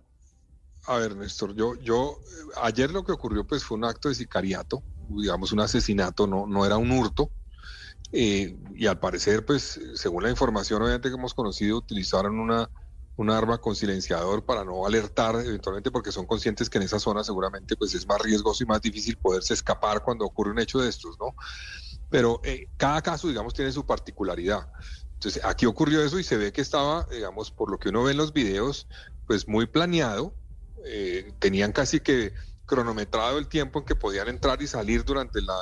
A 0.86 0.96
ver, 0.96 1.16
Néstor, 1.16 1.54
yo, 1.54 1.74
yo, 1.80 2.18
eh, 2.20 2.52
ayer 2.62 2.90
lo 2.90 3.04
que 3.04 3.12
ocurrió 3.12 3.46
pues 3.46 3.64
fue 3.64 3.76
un 3.76 3.84
acto 3.84 4.08
de 4.08 4.14
sicariato, 4.14 4.82
digamos 5.08 5.52
un 5.52 5.60
asesinato, 5.60 6.26
no, 6.26 6.46
no 6.46 6.64
era 6.64 6.76
un 6.78 6.90
hurto. 6.90 7.30
eh, 8.12 8.56
y 8.74 8.86
al 8.86 8.98
parecer, 8.98 9.44
pues, 9.44 9.80
según 9.94 10.22
la 10.24 10.30
información 10.30 10.82
obviamente 10.82 11.10
que 11.10 11.14
hemos 11.14 11.34
conocido, 11.34 11.76
utilizaron 11.76 12.40
una, 12.40 12.68
un 13.20 13.28
arma 13.30 13.58
con 13.58 13.76
silenciador 13.76 14.44
para 14.44 14.64
no 14.64 14.86
alertar 14.86 15.34
eventualmente 15.36 15.90
porque 15.90 16.10
son 16.10 16.26
conscientes 16.26 16.70
que 16.70 16.78
en 16.78 16.84
esa 16.84 16.98
zona 16.98 17.22
seguramente 17.22 17.76
pues 17.76 17.94
es 17.94 18.06
más 18.06 18.20
riesgoso 18.22 18.64
y 18.64 18.66
más 18.66 18.80
difícil 18.80 19.18
poderse 19.18 19.52
escapar 19.52 20.02
cuando 20.02 20.24
ocurre 20.24 20.52
un 20.52 20.58
hecho 20.58 20.78
de 20.78 20.88
estos, 20.88 21.18
¿no? 21.18 21.34
Pero 22.08 22.40
eh, 22.44 22.68
cada 22.78 23.02
caso, 23.02 23.28
digamos, 23.28 23.52
tiene 23.52 23.72
su 23.72 23.84
particularidad. 23.84 24.72
Entonces, 25.14 25.44
aquí 25.44 25.66
ocurrió 25.66 26.02
eso 26.02 26.18
y 26.18 26.24
se 26.24 26.38
ve 26.38 26.50
que 26.50 26.62
estaba, 26.62 27.06
digamos, 27.10 27.50
por 27.50 27.70
lo 27.70 27.78
que 27.78 27.90
uno 27.90 28.02
ve 28.04 28.12
en 28.12 28.16
los 28.16 28.32
videos, 28.32 28.88
pues 29.26 29.46
muy 29.46 29.66
planeado. 29.66 30.34
Eh, 30.86 31.34
tenían 31.38 31.72
casi 31.72 32.00
que 32.00 32.32
cronometrado 32.64 33.38
el 33.38 33.48
tiempo 33.48 33.80
en 33.80 33.84
que 33.84 33.94
podían 33.94 34.28
entrar 34.28 34.62
y 34.62 34.66
salir 34.66 35.04
durante 35.04 35.42
la, 35.42 35.54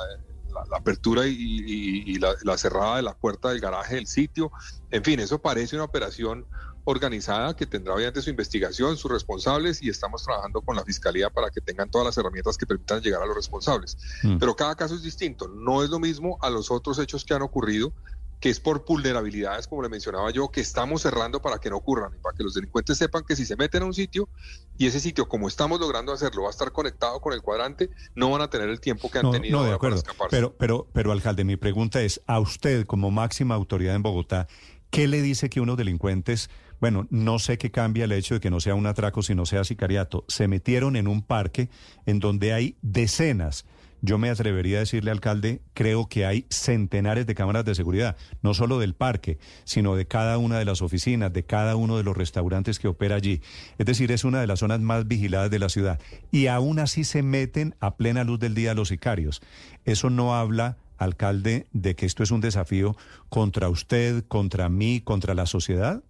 apertura 0.71 1.27
y, 1.27 2.17
la, 2.19 2.57
cerrada 2.57 2.95
de 2.95 3.01
la 3.01 3.15
puerta 3.15 3.49
del 3.49 3.59
garaje 3.59 3.95
del 3.95 4.07
sitio. 4.07 4.51
En 4.91 5.03
fin, 5.03 5.19
eso 5.19 5.39
parece 5.39 5.75
una 5.75 5.83
operación 5.83 6.45
organizada 6.85 7.55
que 7.55 7.65
tendrá 7.65 7.93
obviamente 7.93 8.21
su 8.21 8.29
investigación, 8.29 8.97
sus 8.97 9.11
responsables 9.11 9.81
y 9.81 9.89
estamos 9.89 10.23
trabajando 10.23 10.61
con 10.61 10.75
la 10.75 10.83
fiscalía 10.83 11.29
para 11.29 11.49
que 11.49 11.61
tengan 11.61 11.89
todas 11.89 12.05
las 12.05 12.17
herramientas 12.17 12.57
que 12.57 12.65
permitan 12.65 13.01
llegar 13.01 13.21
a 13.21 13.25
los 13.25 13.35
responsables. 13.35 13.97
Mm. 14.23 14.37
Pero 14.37 14.55
cada 14.55 14.75
caso 14.75 14.95
es 14.95 15.03
distinto, 15.03 15.47
no 15.47 15.83
es 15.83 15.89
lo 15.89 15.99
mismo 15.99 16.37
a 16.41 16.49
los 16.49 16.71
otros 16.71 16.99
hechos 16.99 17.25
que 17.25 17.33
han 17.33 17.41
ocurrido 17.41 17.93
que 18.39 18.49
es 18.49 18.59
por 18.59 18.85
vulnerabilidades, 18.85 19.67
como 19.67 19.81
le 19.81 19.89
mencionaba 19.89 20.31
yo, 20.31 20.49
que 20.49 20.61
estamos 20.61 21.01
cerrando 21.01 21.41
para 21.41 21.59
que 21.59 21.69
no 21.69 21.77
ocurran 21.77 22.13
y 22.15 22.21
para 22.21 22.35
que 22.35 22.43
los 22.43 22.53
delincuentes 22.53 22.97
sepan 22.97 23.23
que 23.27 23.35
si 23.35 23.45
se 23.45 23.57
meten 23.57 23.83
a 23.83 23.85
un 23.85 23.93
sitio 23.93 24.29
y 24.77 24.87
ese 24.87 24.99
sitio, 24.99 25.27
como 25.27 25.47
estamos 25.47 25.79
logrando 25.79 26.13
hacerlo, 26.13 26.43
va 26.43 26.47
a 26.47 26.51
estar 26.51 26.71
conectado 26.71 27.19
con 27.19 27.33
el 27.33 27.41
cuadrante, 27.41 27.89
no 28.15 28.31
van 28.31 28.41
a 28.41 28.49
tener 28.49 28.69
el 28.69 28.79
tiempo 28.79 29.11
que 29.11 29.19
han 29.19 29.31
tenido 29.31 29.59
no, 29.59 29.69
de 29.69 29.77
para 29.77 29.95
escaparse. 29.95 30.35
Pero, 30.35 30.55
pero, 30.57 30.87
pero, 30.93 31.11
alcalde, 31.11 31.43
mi 31.43 31.57
pregunta 31.57 32.01
es, 32.01 32.21
a 32.27 32.39
usted 32.39 32.85
como 32.85 33.11
máxima 33.11 33.55
autoridad 33.55 33.95
en 33.95 34.03
Bogotá, 34.03 34.47
¿qué 34.89 35.07
le 35.09 35.21
dice 35.21 35.49
que 35.49 35.59
unos 35.59 35.75
delincuentes, 35.75 36.49
bueno, 36.79 37.07
no 37.09 37.39
sé 37.39 37.57
qué 37.57 37.71
cambia 37.71 38.05
el 38.05 38.11
hecho 38.11 38.35
de 38.35 38.39
que 38.39 38.49
no 38.49 38.59
sea 38.59 38.75
un 38.75 38.87
atraco, 38.87 39.21
sino 39.21 39.45
sea 39.45 39.63
sicariato, 39.63 40.25
se 40.27 40.47
metieron 40.47 40.95
en 40.95 41.07
un 41.07 41.21
parque 41.21 41.69
en 42.05 42.19
donde 42.19 42.53
hay 42.53 42.75
decenas 42.81 43.65
yo 44.01 44.17
me 44.17 44.29
atrevería 44.29 44.77
a 44.77 44.79
decirle, 44.81 45.11
alcalde, 45.11 45.61
creo 45.73 46.07
que 46.07 46.25
hay 46.25 46.45
centenares 46.49 47.27
de 47.27 47.35
cámaras 47.35 47.65
de 47.65 47.75
seguridad, 47.75 48.15
no 48.41 48.53
solo 48.53 48.79
del 48.79 48.93
parque, 48.93 49.37
sino 49.65 49.95
de 49.95 50.07
cada 50.07 50.37
una 50.37 50.57
de 50.57 50.65
las 50.65 50.81
oficinas, 50.81 51.33
de 51.33 51.43
cada 51.43 51.75
uno 51.75 51.97
de 51.97 52.03
los 52.03 52.15
restaurantes 52.15 52.79
que 52.79 52.87
opera 52.87 53.15
allí. 53.15 53.41
Es 53.77 53.85
decir, 53.85 54.11
es 54.11 54.23
una 54.23 54.39
de 54.39 54.47
las 54.47 54.59
zonas 54.59 54.79
más 54.79 55.07
vigiladas 55.07 55.51
de 55.51 55.59
la 55.59 55.69
ciudad. 55.69 55.99
Y 56.31 56.47
aún 56.47 56.79
así 56.79 57.03
se 57.03 57.23
meten 57.23 57.75
a 57.81 57.95
plena 57.95 58.23
luz 58.23 58.39
del 58.39 58.55
día 58.55 58.73
los 58.73 58.87
sicarios. 58.87 59.41
Eso 59.83 60.09
no 60.09 60.35
habla 60.35 60.77
alcalde, 60.97 61.67
de 61.71 61.95
que 61.95 62.05
esto 62.05 62.23
es 62.23 62.31
un 62.31 62.41
desafío 62.41 62.95
contra 63.29 63.69
usted, 63.69 64.25
contra 64.27 64.69
mí, 64.69 65.01
contra 65.01 65.33
la 65.33 65.45
sociedad? 65.45 66.03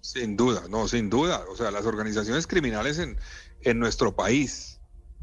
Sin 0.00 0.36
duda, 0.36 0.62
no, 0.68 0.88
sin 0.88 1.10
duda. 1.10 1.44
O 1.50 1.56
sea, 1.56 1.70
las 1.70 1.84
organizaciones 1.86 2.46
criminales 2.46 2.98
en, 2.98 3.18
en 3.62 3.78
nuestro 3.78 4.14
país, 4.14 4.80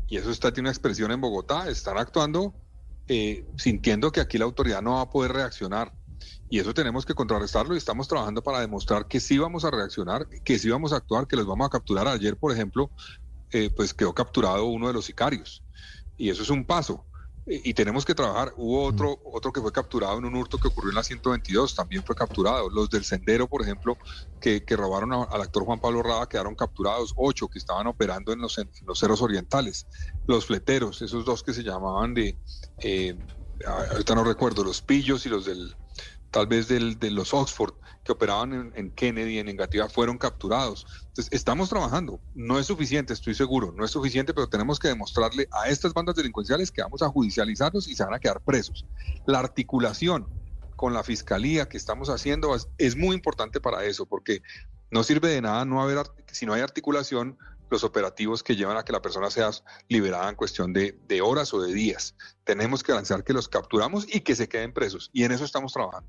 y 0.08 0.18
eso 0.18 0.32
está 0.32 0.52
tiene 0.52 0.68
una 0.68 0.72
expresión 0.72 1.12
en 1.12 1.22
Bogotá, 1.22 1.70
están 1.70 1.98
actuando 1.98 2.54
eh, 3.10 3.46
sintiendo 3.56 4.12
que 4.12 4.20
aquí 4.20 4.38
la 4.38 4.44
autoridad 4.44 4.82
no 4.82 4.96
va 4.96 5.02
a 5.02 5.10
poder 5.10 5.32
reaccionar. 5.32 5.94
Y 6.50 6.60
eso 6.60 6.74
tenemos 6.74 7.06
que 7.06 7.14
contrarrestarlo 7.14 7.74
y 7.74 7.78
estamos 7.78 8.08
trabajando 8.08 8.42
para 8.42 8.60
demostrar 8.60 9.08
que 9.08 9.20
sí 9.20 9.38
vamos 9.38 9.64
a 9.66 9.72
reaccionar, 9.72 10.28
que 10.28 10.60
sí 10.60 10.70
vamos 10.70 10.94
a 10.94 10.98
actuar, 10.98 11.28
que 11.28 11.36
los 11.36 11.46
vamos 11.46 11.68
a 11.68 11.70
capturar. 11.70 12.08
Ayer, 12.08 12.38
por 12.38 12.52
ejemplo, 12.52 12.92
eh, 13.52 13.70
pues 13.76 13.94
quedó 13.94 14.14
capturado 14.14 14.66
uno 14.66 14.88
de 14.88 14.94
los 14.94 15.06
sicarios. 15.06 15.64
Y 16.18 16.30
eso 16.30 16.44
es 16.44 16.50
un 16.50 16.66
paso 16.66 17.06
y 17.50 17.74
tenemos 17.74 18.04
que 18.04 18.14
trabajar. 18.14 18.54
Hubo 18.58 18.84
otro, 18.84 19.22
otro 19.24 19.54
que 19.54 19.62
fue 19.62 19.72
capturado 19.72 20.18
en 20.18 20.26
un 20.26 20.36
hurto 20.36 20.58
que 20.58 20.68
ocurrió 20.68 20.90
en 20.90 20.96
la 20.96 21.04
122, 21.04 21.76
también 21.76 22.04
fue 22.04 22.14
capturado. 22.14 22.70
Los 22.70 22.90
del 22.90 23.06
Sendero, 23.06 23.48
por 23.48 23.62
ejemplo, 23.62 23.98
que, 24.42 24.62
robaron 24.72 25.14
al 25.14 25.42
actor 25.42 25.64
Juan 25.64 25.80
Pablo 25.80 26.04
Rada, 26.04 26.28
quedaron 26.28 26.56
capturados. 26.56 27.14
Ocho 27.16 27.48
que 27.48 27.58
estaban 27.58 27.88
operando 27.88 28.34
en 28.34 28.40
los, 28.40 28.58
en 28.58 28.70
los 28.86 29.00
cerros 29.00 29.22
orientales. 29.22 29.88
Los 30.28 30.46
fleteros, 30.46 31.02
esos 31.02 31.24
dos 31.24 31.42
que 31.42 31.54
se 31.54 31.64
llamaban 31.64 32.14
de, 32.14 32.38
eh, 32.80 33.18
ahorita 33.66 34.14
no 34.16 34.26
recuerdo, 34.26 34.64
los 34.66 34.82
pillos 34.82 35.26
y 35.26 35.30
los 35.30 35.46
del, 35.46 35.74
tal 36.32 36.48
vez 36.48 36.68
del, 36.68 37.00
de 37.00 37.12
los 37.12 37.34
Oxford, 37.34 37.74
que 38.04 38.12
operaban 38.12 38.72
en, 38.76 38.92
Kennedy, 38.92 39.40
en 39.40 39.50
Engativa, 39.50 39.90
fueron 39.90 40.18
capturados. 40.18 40.86
Entonces, 41.18 41.34
estamos 41.34 41.68
trabajando. 41.70 42.20
No 42.36 42.60
es 42.60 42.68
suficiente, 42.68 43.12
estoy 43.12 43.34
seguro, 43.34 43.74
no 43.76 43.84
es 43.84 43.90
suficiente, 43.90 44.36
pero 44.36 44.48
tenemos 44.48 44.78
que 44.78 44.88
demostrarle 44.90 45.48
a 45.52 45.68
estas 45.68 45.92
bandas 45.92 46.14
delincuenciales 46.16 46.72
que 46.72 46.84
vamos 46.84 47.02
a 47.02 47.10
judicializarlos 47.10 47.88
y 47.88 47.96
se 47.96 48.04
van 48.04 48.14
a 48.14 48.20
quedar 48.20 48.40
presos. 48.42 48.86
La 49.26 49.40
articulación 49.40 50.28
con 50.76 50.94
la 50.94 51.04
fiscalía 51.04 51.68
que 51.68 51.76
estamos 51.76 52.10
haciendo 52.10 52.56
es, 52.78 52.96
muy 52.96 53.16
importante 53.16 53.60
para 53.60 53.84
eso, 53.84 54.06
porque 54.06 54.44
no 54.92 55.02
sirve 55.04 55.30
de 55.30 55.42
nada 55.42 55.66
no 55.66 55.82
haber, 55.82 56.06
si 56.32 56.46
no 56.46 56.54
hay 56.54 56.62
articulación, 56.62 57.36
los 57.72 57.84
operativos 57.84 58.44
que 58.44 58.56
llevan 58.56 58.78
a 58.78 58.84
que 58.84 58.94
la 58.94 59.02
persona 59.02 59.32
sea 59.32 59.50
liberada 59.90 60.30
en 60.30 60.36
cuestión 60.36 60.72
de, 60.72 61.00
de 61.08 61.22
horas 61.22 61.52
o 61.52 61.60
de 61.60 61.74
días. 61.74 62.14
Tenemos 62.44 62.84
que 62.84 62.92
garantizar 62.92 63.24
que 63.24 63.34
los 63.34 63.50
capturamos 63.50 64.06
y 64.08 64.20
que 64.20 64.36
se 64.36 64.48
queden 64.48 64.72
presos. 64.72 65.10
Y 65.14 65.24
en 65.24 65.32
eso 65.32 65.46
estamos 65.46 65.74
trabajando. 65.74 66.08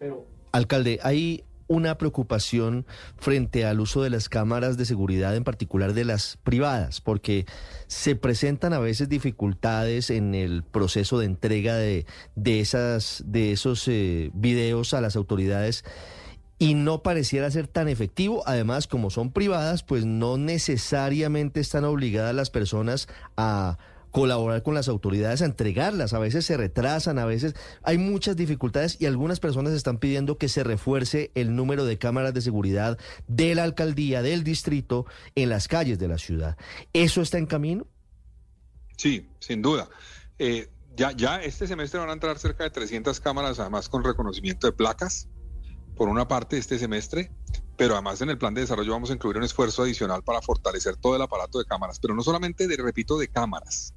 Pero 0.00 0.26
Alcalde, 0.54 1.00
hay 1.02 1.44
una 1.66 1.98
preocupación 1.98 2.86
frente 3.16 3.64
al 3.64 3.80
uso 3.80 4.02
de 4.02 4.10
las 4.10 4.28
cámaras 4.28 4.76
de 4.76 4.84
seguridad, 4.84 5.34
en 5.36 5.44
particular 5.44 5.94
de 5.94 6.04
las 6.04 6.38
privadas, 6.44 7.00
porque 7.00 7.46
se 7.86 8.16
presentan 8.16 8.72
a 8.72 8.78
veces 8.78 9.08
dificultades 9.08 10.10
en 10.10 10.34
el 10.34 10.62
proceso 10.62 11.18
de 11.18 11.26
entrega 11.26 11.76
de, 11.76 12.06
de, 12.34 12.60
esas, 12.60 13.22
de 13.26 13.52
esos 13.52 13.86
eh, 13.88 14.30
videos 14.34 14.94
a 14.94 15.00
las 15.00 15.16
autoridades 15.16 15.84
y 16.58 16.74
no 16.74 17.02
pareciera 17.02 17.50
ser 17.50 17.68
tan 17.68 17.88
efectivo. 17.88 18.42
Además, 18.46 18.86
como 18.86 19.10
son 19.10 19.32
privadas, 19.32 19.82
pues 19.82 20.04
no 20.04 20.36
necesariamente 20.38 21.60
están 21.60 21.84
obligadas 21.84 22.34
las 22.34 22.50
personas 22.50 23.08
a 23.36 23.78
colaborar 24.14 24.62
con 24.62 24.74
las 24.74 24.86
autoridades 24.86 25.42
a 25.42 25.44
entregarlas. 25.44 26.12
A 26.12 26.20
veces 26.20 26.46
se 26.46 26.56
retrasan, 26.56 27.18
a 27.18 27.24
veces 27.24 27.56
hay 27.82 27.98
muchas 27.98 28.36
dificultades 28.36 28.96
y 29.00 29.06
algunas 29.06 29.40
personas 29.40 29.72
están 29.72 29.98
pidiendo 29.98 30.38
que 30.38 30.48
se 30.48 30.62
refuerce 30.62 31.32
el 31.34 31.56
número 31.56 31.84
de 31.84 31.98
cámaras 31.98 32.32
de 32.32 32.40
seguridad 32.40 32.96
de 33.26 33.56
la 33.56 33.64
alcaldía, 33.64 34.22
del 34.22 34.44
distrito, 34.44 35.04
en 35.34 35.48
las 35.48 35.66
calles 35.66 35.98
de 35.98 36.06
la 36.06 36.18
ciudad. 36.18 36.56
¿Eso 36.92 37.22
está 37.22 37.38
en 37.38 37.46
camino? 37.46 37.88
Sí, 38.96 39.28
sin 39.40 39.62
duda. 39.62 39.88
Eh, 40.38 40.70
ya, 40.94 41.10
ya 41.10 41.42
este 41.42 41.66
semestre 41.66 41.98
van 41.98 42.10
a 42.10 42.12
entrar 42.12 42.38
cerca 42.38 42.62
de 42.62 42.70
300 42.70 43.18
cámaras, 43.18 43.58
además 43.58 43.88
con 43.88 44.04
reconocimiento 44.04 44.68
de 44.68 44.74
placas, 44.74 45.26
por 45.96 46.08
una 46.08 46.28
parte 46.28 46.56
este 46.56 46.78
semestre, 46.78 47.32
pero 47.76 47.94
además 47.94 48.20
en 48.20 48.30
el 48.30 48.38
plan 48.38 48.54
de 48.54 48.60
desarrollo 48.60 48.92
vamos 48.92 49.10
a 49.10 49.14
incluir 49.14 49.38
un 49.38 49.42
esfuerzo 49.42 49.82
adicional 49.82 50.22
para 50.22 50.40
fortalecer 50.40 50.96
todo 50.96 51.16
el 51.16 51.22
aparato 51.22 51.58
de 51.58 51.64
cámaras, 51.64 51.98
pero 51.98 52.14
no 52.14 52.22
solamente, 52.22 52.68
de, 52.68 52.76
repito, 52.76 53.18
de 53.18 53.26
cámaras, 53.26 53.93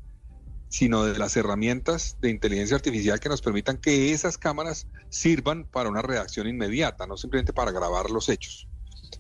sino 0.70 1.04
de 1.06 1.18
las 1.18 1.36
herramientas 1.38 2.18
de 2.22 2.30
inteligencia 2.30 2.76
artificial 2.76 3.20
que 3.20 3.30
nos 3.30 3.42
permitan 3.42 3.78
que 3.78 4.12
esas 4.12 4.38
cámaras 4.38 4.88
sirvan 5.10 5.66
para 5.66 5.90
una 5.90 6.02
reacción 6.02 6.48
inmediata, 6.48 7.08
no 7.08 7.18
simplemente 7.18 7.54
para 7.54 7.72
grabar 7.72 8.10
los 8.10 8.30
hechos. 8.30 8.68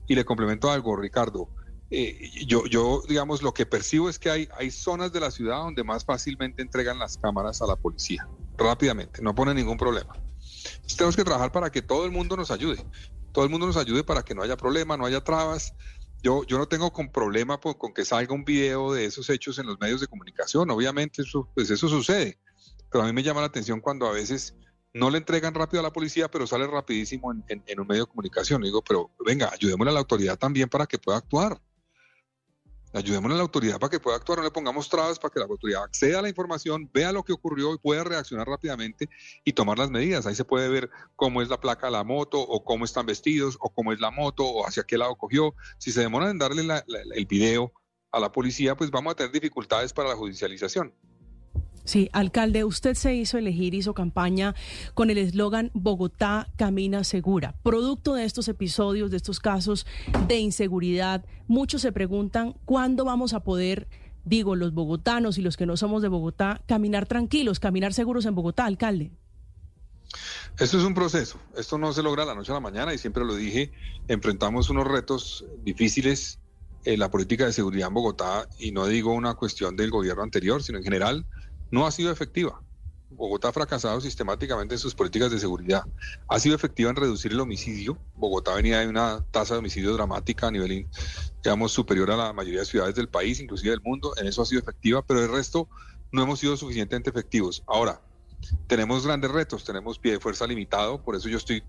Y 0.08 0.16
le 0.16 0.26
complemento 0.26 0.70
algo, 0.70 0.96
Ricardo. 0.96 1.50
Eh, 1.90 2.32
yo, 2.46 3.02
digamos, 3.08 3.42
lo 3.42 3.54
que 3.54 3.66
percibo 3.66 4.10
es 4.10 4.20
que 4.20 4.30
hay, 4.30 4.50
hay 4.58 4.72
zonas 4.72 5.14
de 5.14 5.22
la 5.22 5.32
ciudad 5.32 5.58
donde 5.60 5.86
más 5.86 6.04
fácilmente 6.04 6.62
entregan 6.62 7.00
las 7.00 7.18
cámaras 7.18 7.62
a 7.62 7.68
la 7.68 7.78
policía, 7.78 8.28
rápidamente, 8.58 9.22
no 9.22 9.34
pone 9.34 9.54
ningún 9.54 9.78
problema. 9.78 10.14
Entonces 10.16 10.98
tenemos 10.98 11.16
que 11.16 11.24
trabajar 11.24 11.52
para 11.52 11.72
que 11.72 11.82
todo 11.82 12.06
el 12.06 12.12
mundo 12.12 12.36
nos 12.36 12.52
ayude, 12.52 12.86
todo 13.32 13.46
el 13.46 13.52
mundo 13.52 13.68
nos 13.68 13.78
ayude 13.78 14.04
para 14.04 14.24
que 14.24 14.36
no 14.36 14.44
haya 14.44 14.58
problema, 14.58 14.98
no 14.98 15.06
haya 15.06 15.24
trabas, 15.24 15.74
yo, 16.24 16.44
yo 16.46 16.58
no 16.58 16.68
tengo 16.68 16.92
con 16.92 17.12
problema 17.12 17.60
con 17.60 17.94
que 17.94 18.06
salga 18.06 18.34
un 18.34 18.46
video 18.46 18.94
de 18.94 19.06
esos 19.06 19.30
hechos 19.30 19.60
en 19.60 19.68
los 19.68 19.80
medios 19.80 20.02
de 20.02 20.08
comunicación, 20.08 20.70
obviamente 20.72 21.22
eso, 21.22 21.50
pues 21.54 21.70
eso 21.70 21.88
sucede, 21.88 22.40
pero 22.92 23.04
a 23.04 23.08
mí 23.08 23.14
me 23.14 23.24
llama 23.24 23.42
la 23.42 23.48
atención 23.48 23.82
cuando 23.82 24.08
a 24.08 24.12
veces 24.12 24.56
no 24.94 25.10
le 25.10 25.20
entregan 25.20 25.54
rápido 25.54 25.80
a 25.80 25.84
la 25.84 25.94
policía, 25.94 26.30
pero 26.30 26.48
sale 26.48 26.66
rapidísimo 26.68 27.32
en, 27.32 27.64
en 27.66 27.80
un 27.80 27.88
medio 27.88 28.06
de 28.06 28.10
comunicación. 28.10 28.62
digo, 28.64 28.82
pero 28.82 29.12
venga, 29.26 29.52
ayudémosle 29.54 29.92
a 29.92 29.94
la 29.94 30.00
autoridad 30.00 30.38
también 30.38 30.70
para 30.70 30.88
que 30.88 30.98
pueda 30.98 31.18
actuar. 31.18 31.62
Ayudémosle 32.98 33.36
a 33.36 33.38
la 33.38 33.44
autoridad 33.44 33.80
para 33.80 33.92
que 33.92 34.00
pueda 34.00 34.18
actuar, 34.18 34.40
no 34.40 34.44
le 34.44 34.50
pongamos 34.50 34.90
trabas 34.90 35.20
para 35.20 35.32
que 35.32 35.40
la 35.40 35.46
autoridad 35.46 35.84
acceda 35.84 36.18
a 36.18 36.22
la 36.24 36.30
información, 36.30 36.90
vea 36.92 37.12
lo 37.12 37.24
que 37.24 37.32
ocurrió 37.32 37.76
y 37.76 37.78
pueda 37.78 38.04
reaccionar 38.04 38.48
rápidamente 38.48 39.08
y 39.44 39.54
tomar 39.54 39.78
las 39.78 39.92
medidas. 39.92 40.26
Ahí 40.26 40.34
se 40.34 40.44
puede 40.44 40.68
ver 40.68 40.90
cómo 41.16 41.44
es 41.44 41.50
la 41.50 41.62
placa 41.62 41.88
de 41.88 41.92
la 41.92 42.04
moto, 42.04 42.40
o 42.40 42.64
cómo 42.64 42.86
están 42.86 43.06
vestidos, 43.06 43.56
o 43.60 43.70
cómo 43.70 43.94
es 43.94 44.00
la 44.00 44.10
moto, 44.10 44.46
o 44.46 44.66
hacia 44.66 44.84
qué 44.84 44.98
lado 44.98 45.16
cogió. 45.16 45.54
Si 45.78 45.92
se 45.92 46.02
demoran 46.02 46.32
en 46.32 46.40
darle 46.40 46.64
el 46.88 47.26
video 47.28 47.72
a 48.12 48.20
la 48.20 48.32
policía, 48.32 48.76
pues 48.76 48.90
vamos 48.90 49.12
a 49.12 49.16
tener 49.16 49.32
dificultades 49.32 49.94
para 49.94 50.10
la 50.10 50.16
judicialización. 50.16 50.92
Sí, 51.88 52.10
alcalde, 52.12 52.66
usted 52.66 52.96
se 52.96 53.16
hizo 53.16 53.38
elegir, 53.38 53.74
hizo 53.74 53.94
campaña 53.94 54.54
con 54.94 55.10
el 55.10 55.18
eslogan 55.18 55.72
Bogotá 55.74 56.50
camina 56.58 57.06
segura. 57.06 57.56
Producto 57.64 58.16
de 58.16 58.26
estos 58.26 58.50
episodios, 58.50 59.10
de 59.10 59.16
estos 59.16 59.40
casos 59.40 59.88
de 60.28 60.38
inseguridad, 60.38 61.24
muchos 61.48 61.82
se 61.82 61.94
preguntan 61.94 62.56
cuándo 62.66 63.06
vamos 63.06 63.34
a 63.34 63.40
poder, 63.40 63.88
digo, 64.26 64.58
los 64.58 64.74
bogotanos 64.74 65.38
y 65.38 65.42
los 65.42 65.56
que 65.56 65.66
no 65.66 65.78
somos 65.78 66.02
de 66.02 66.10
Bogotá, 66.10 66.62
caminar 66.66 67.06
tranquilos, 67.06 67.62
caminar 67.62 67.94
seguros 67.94 68.26
en 68.26 68.36
Bogotá, 68.36 68.66
alcalde. 68.66 69.14
Esto 70.60 70.80
es 70.80 70.84
un 70.84 70.94
proceso, 70.94 71.40
esto 71.56 71.78
no 71.78 71.94
se 71.94 72.04
logra 72.04 72.26
la 72.26 72.36
noche 72.36 72.52
a 72.52 72.56
la 72.56 72.60
mañana 72.60 72.94
y 72.94 72.98
siempre 72.98 73.24
lo 73.24 73.34
dije, 73.34 73.72
enfrentamos 74.10 74.70
unos 74.70 74.86
retos 74.86 75.46
difíciles 75.64 76.40
en 76.84 77.00
la 77.00 77.10
política 77.10 77.46
de 77.46 77.54
seguridad 77.54 77.88
en 77.88 77.94
Bogotá 77.94 78.50
y 78.60 78.74
no 78.74 78.88
digo 78.88 79.14
una 79.14 79.36
cuestión 79.36 79.78
del 79.78 79.90
gobierno 79.90 80.24
anterior, 80.24 80.62
sino 80.62 80.80
en 80.80 80.84
general, 80.84 81.26
no 81.72 81.86
ha 81.86 81.92
sido 81.92 82.12
efectiva. 82.12 82.62
Bogotá 83.10 83.50
ha 83.50 83.54
fracasado 83.54 84.02
sistemáticamente 84.02 84.76
en 84.76 84.80
sus 84.80 84.94
políticas 84.94 85.32
de 85.32 85.40
seguridad. 85.40 85.84
Ha 86.28 86.40
sido 86.40 86.56
efectiva 86.56 86.90
en 86.90 86.98
reducir 86.98 87.32
el 87.32 87.40
homicidio. 87.40 87.98
Bogotá 88.16 88.54
venía 88.54 88.80
de 88.80 88.88
una 88.88 89.26
tasa 89.32 89.54
de 89.54 89.60
homicidio 89.60 89.94
dramática 89.94 90.48
a 90.48 90.52
nivel, 90.52 90.88
digamos, 91.44 91.72
superior 91.72 92.12
a 92.12 92.18
la 92.18 92.34
mayoría 92.34 92.60
de 92.60 92.66
ciudades 92.66 92.96
del 92.96 93.08
país, 93.08 93.40
inclusive 93.40 93.72
del 93.72 93.82
mundo. 93.82 94.14
En 94.18 94.28
eso 94.28 94.42
ha 94.42 94.46
sido 94.46 94.62
efectiva, 94.62 95.02
pero 95.06 95.24
el 95.24 95.32
resto 95.32 95.70
no 96.12 96.22
hemos 96.22 96.40
sido 96.40 96.58
suficientemente 96.58 97.10
efectivos. 97.10 97.64
Ahora, 97.66 98.02
tenemos 98.68 99.06
grandes 99.06 99.32
retos, 99.32 99.64
tenemos 99.64 99.98
pie 100.00 100.14
de 100.14 100.20
fuerza 100.20 100.46
limitado, 100.46 101.02
por 101.02 101.16
eso 101.16 101.30
yo 101.30 101.38
estoy 101.38 101.64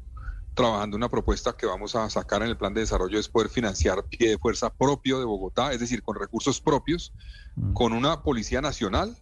trabajando 0.55 0.97
una 0.97 1.09
propuesta 1.09 1.57
que 1.57 1.67
vamos 1.67 1.94
a 1.94 2.10
sacar 2.10 2.43
en 2.43 2.49
el 2.49 2.57
plan 2.57 2.75
de 2.75 2.81
desarrollo 2.81 3.18
es 3.18 3.28
poder 3.28 3.49
financiar 3.49 4.02
pie 4.05 4.31
de 4.31 4.39
fuerza 4.39 4.70
propio 4.70 5.20
de 5.20 5.25
Bogotá, 5.25 5.73
es 5.73 5.78
decir, 5.78 6.02
con 6.02 6.17
recursos 6.17 6.60
propios, 6.60 7.12
con 7.75 7.93
una 7.93 8.25
policía 8.25 8.60
nacional 8.60 9.17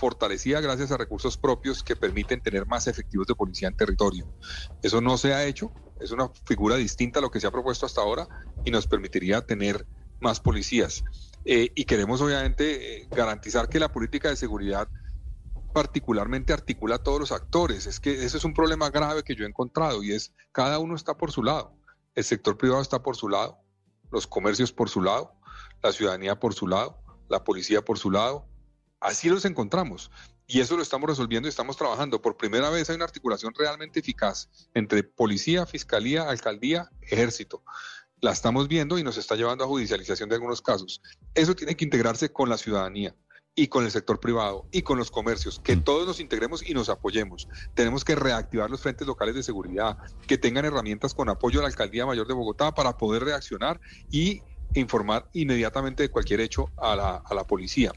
fortalecida 0.00 0.62
gracias 0.62 0.90
a 0.90 0.96
recursos 0.96 1.36
propios 1.36 1.84
que 1.84 1.94
permiten 1.94 2.40
tener 2.40 2.66
más 2.66 2.86
efectivos 2.86 3.26
de 3.26 3.34
policía 3.34 3.68
en 3.68 3.76
territorio. 3.76 4.26
Eso 4.82 5.02
no 5.02 5.18
se 5.18 5.34
ha 5.34 5.44
hecho, 5.44 5.70
es 6.00 6.10
una 6.10 6.30
figura 6.46 6.76
distinta 6.76 7.18
a 7.18 7.22
lo 7.22 7.30
que 7.30 7.38
se 7.38 7.46
ha 7.46 7.50
propuesto 7.50 7.84
hasta 7.84 8.00
ahora 8.00 8.26
y 8.64 8.70
nos 8.70 8.86
permitiría 8.86 9.44
tener 9.44 9.86
más 10.18 10.40
policías. 10.40 11.04
Eh, 11.44 11.70
y 11.74 11.84
queremos 11.84 12.20
obviamente 12.22 13.02
eh, 13.02 13.08
garantizar 13.10 13.68
que 13.68 13.78
la 13.78 13.92
política 13.92 14.30
de 14.30 14.36
seguridad 14.36 14.88
particularmente 15.74 16.54
articula 16.54 16.96
a 16.96 17.02
todos 17.02 17.20
los 17.20 17.32
actores. 17.32 17.86
Es 17.86 18.00
que 18.00 18.24
ese 18.24 18.38
es 18.38 18.44
un 18.44 18.54
problema 18.54 18.88
grave 18.88 19.22
que 19.22 19.34
yo 19.34 19.44
he 19.44 19.48
encontrado 19.48 20.02
y 20.02 20.12
es 20.12 20.32
cada 20.50 20.78
uno 20.78 20.96
está 20.96 21.16
por 21.16 21.30
su 21.30 21.42
lado. 21.42 21.76
El 22.14 22.24
sector 22.24 22.56
privado 22.56 22.80
está 22.80 23.02
por 23.02 23.16
su 23.16 23.28
lado, 23.28 23.58
los 24.10 24.26
comercios 24.26 24.72
por 24.72 24.88
su 24.88 25.02
lado, 25.02 25.34
la 25.82 25.92
ciudadanía 25.92 26.40
por 26.40 26.54
su 26.54 26.66
lado, 26.66 27.02
la 27.28 27.44
policía 27.44 27.82
por 27.84 27.98
su 27.98 28.10
lado. 28.10 28.49
Así 29.00 29.28
los 29.28 29.44
encontramos. 29.44 30.10
Y 30.46 30.60
eso 30.60 30.76
lo 30.76 30.82
estamos 30.82 31.08
resolviendo 31.08 31.48
y 31.48 31.50
estamos 31.50 31.76
trabajando. 31.76 32.20
Por 32.20 32.36
primera 32.36 32.70
vez 32.70 32.90
hay 32.90 32.96
una 32.96 33.04
articulación 33.04 33.54
realmente 33.56 34.00
eficaz 34.00 34.48
entre 34.74 35.02
policía, 35.04 35.64
fiscalía, 35.64 36.28
alcaldía, 36.28 36.90
ejército. 37.02 37.62
La 38.20 38.32
estamos 38.32 38.68
viendo 38.68 38.98
y 38.98 39.04
nos 39.04 39.16
está 39.16 39.36
llevando 39.36 39.64
a 39.64 39.68
judicialización 39.68 40.28
de 40.28 40.34
algunos 40.34 40.60
casos. 40.60 41.00
Eso 41.34 41.54
tiene 41.54 41.76
que 41.76 41.84
integrarse 41.84 42.32
con 42.32 42.48
la 42.48 42.58
ciudadanía 42.58 43.14
y 43.54 43.68
con 43.68 43.84
el 43.84 43.90
sector 43.90 44.20
privado 44.20 44.66
y 44.70 44.82
con 44.82 44.98
los 44.98 45.10
comercios, 45.10 45.60
que 45.60 45.76
mm. 45.76 45.84
todos 45.84 46.06
nos 46.06 46.20
integremos 46.20 46.68
y 46.68 46.74
nos 46.74 46.88
apoyemos. 46.88 47.48
Tenemos 47.74 48.04
que 48.04 48.14
reactivar 48.14 48.70
los 48.70 48.80
frentes 48.80 49.06
locales 49.06 49.34
de 49.34 49.42
seguridad, 49.42 49.98
que 50.26 50.38
tengan 50.38 50.64
herramientas 50.64 51.14
con 51.14 51.28
apoyo 51.28 51.60
a 51.60 51.62
la 51.62 51.68
Alcaldía 51.68 52.06
Mayor 52.06 52.26
de 52.26 52.34
Bogotá 52.34 52.74
para 52.74 52.96
poder 52.96 53.24
reaccionar 53.24 53.80
y 54.10 54.42
informar 54.74 55.28
inmediatamente 55.32 56.02
de 56.02 56.10
cualquier 56.10 56.40
hecho 56.40 56.70
a 56.76 56.94
la, 56.94 57.16
a 57.16 57.34
la 57.34 57.46
policía. 57.46 57.92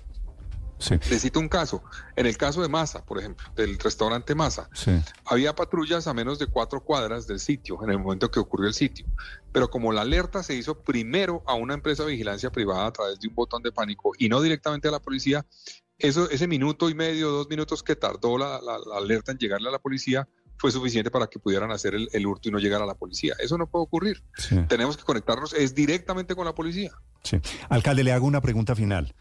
Necesito 0.92 1.40
un 1.40 1.50
caso. 1.50 1.84
En 2.16 2.26
el 2.26 2.38
caso 2.38 2.62
de 2.62 2.68
Masa, 2.68 3.06
por 3.06 3.20
ejemplo, 3.20 3.46
del 3.56 3.78
restaurante 3.80 4.36
Masa, 4.36 4.70
había 5.26 5.56
patrullas 5.56 6.08
a 6.08 6.14
menos 6.14 6.40
de 6.40 6.48
cuatro 6.48 6.82
cuadras 6.82 7.28
del 7.28 7.40
sitio 7.40 7.82
en 7.84 7.92
el 7.92 8.00
momento 8.00 8.30
que 8.30 8.40
ocurrió 8.40 8.68
el 8.68 8.74
sitio. 8.74 9.06
Pero 9.52 9.70
como 9.70 9.92
la 9.92 10.02
alerta 10.02 10.44
se 10.44 10.56
hizo 10.56 10.80
primero 10.80 11.44
a 11.46 11.54
una 11.54 11.74
empresa 11.74 12.04
de 12.04 12.12
vigilancia 12.12 12.52
privada 12.52 12.88
a 12.88 12.92
través 12.92 13.20
de 13.20 13.28
un 13.28 13.36
botón 13.36 13.64
de 13.64 13.72
pánico 13.72 14.12
y 14.18 14.30
no 14.30 14.42
directamente 14.42 14.88
a 14.88 14.92
la 14.92 15.00
policía, 15.00 15.46
eso, 16.00 16.30
ese 16.30 16.48
minuto 16.48 16.90
y 16.90 16.96
medio, 16.96 17.30
dos 17.30 17.50
minutos 17.50 17.84
que 17.84 17.96
tardó 17.96 18.38
la, 18.38 18.60
alerta 18.96 19.32
en 19.32 19.38
llegarle 19.38 19.70
a 19.70 19.72
la 19.72 19.80
policía 19.80 20.28
fue 20.58 20.72
suficiente 20.72 21.12
para 21.12 21.28
que 21.28 21.40
pudieran 21.40 21.72
hacer 21.72 21.94
el, 21.96 22.26
hurto 22.26 22.48
y 22.48 22.52
no 22.52 22.60
llegar 22.60 22.82
a 22.82 22.86
la 22.86 22.96
policía. 22.96 23.36
Eso 23.40 23.58
no 23.58 23.68
puede 23.68 23.84
ocurrir. 23.84 24.24
Tenemos 24.68 24.96
que 24.98 25.04
conectarnos 25.04 25.54
es 25.54 25.76
directamente 25.76 26.36
con 26.36 26.46
la 26.46 26.56
policía. 26.56 26.92
Sí. 27.24 27.40
Alcalde, 27.70 28.04
le 28.04 28.14
hago 28.14 28.26
una 28.26 28.42
pregunta 28.42 28.76
final. 28.76 29.14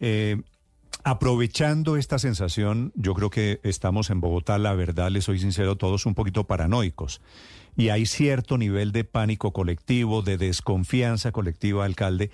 Eh, 0.00 0.40
Aprovechando 1.04 1.96
esta 1.96 2.18
sensación, 2.18 2.92
yo 2.94 3.14
creo 3.14 3.30
que 3.30 3.60
estamos 3.62 4.10
en 4.10 4.20
Bogotá, 4.20 4.58
la 4.58 4.74
verdad, 4.74 5.10
les 5.10 5.24
soy 5.24 5.38
sincero, 5.38 5.76
todos 5.76 6.06
un 6.06 6.14
poquito 6.14 6.44
paranoicos. 6.44 7.20
Y 7.76 7.90
hay 7.90 8.06
cierto 8.06 8.58
nivel 8.58 8.92
de 8.92 9.04
pánico 9.04 9.52
colectivo, 9.52 10.22
de 10.22 10.36
desconfianza 10.36 11.30
colectiva, 11.30 11.84
alcalde. 11.84 12.30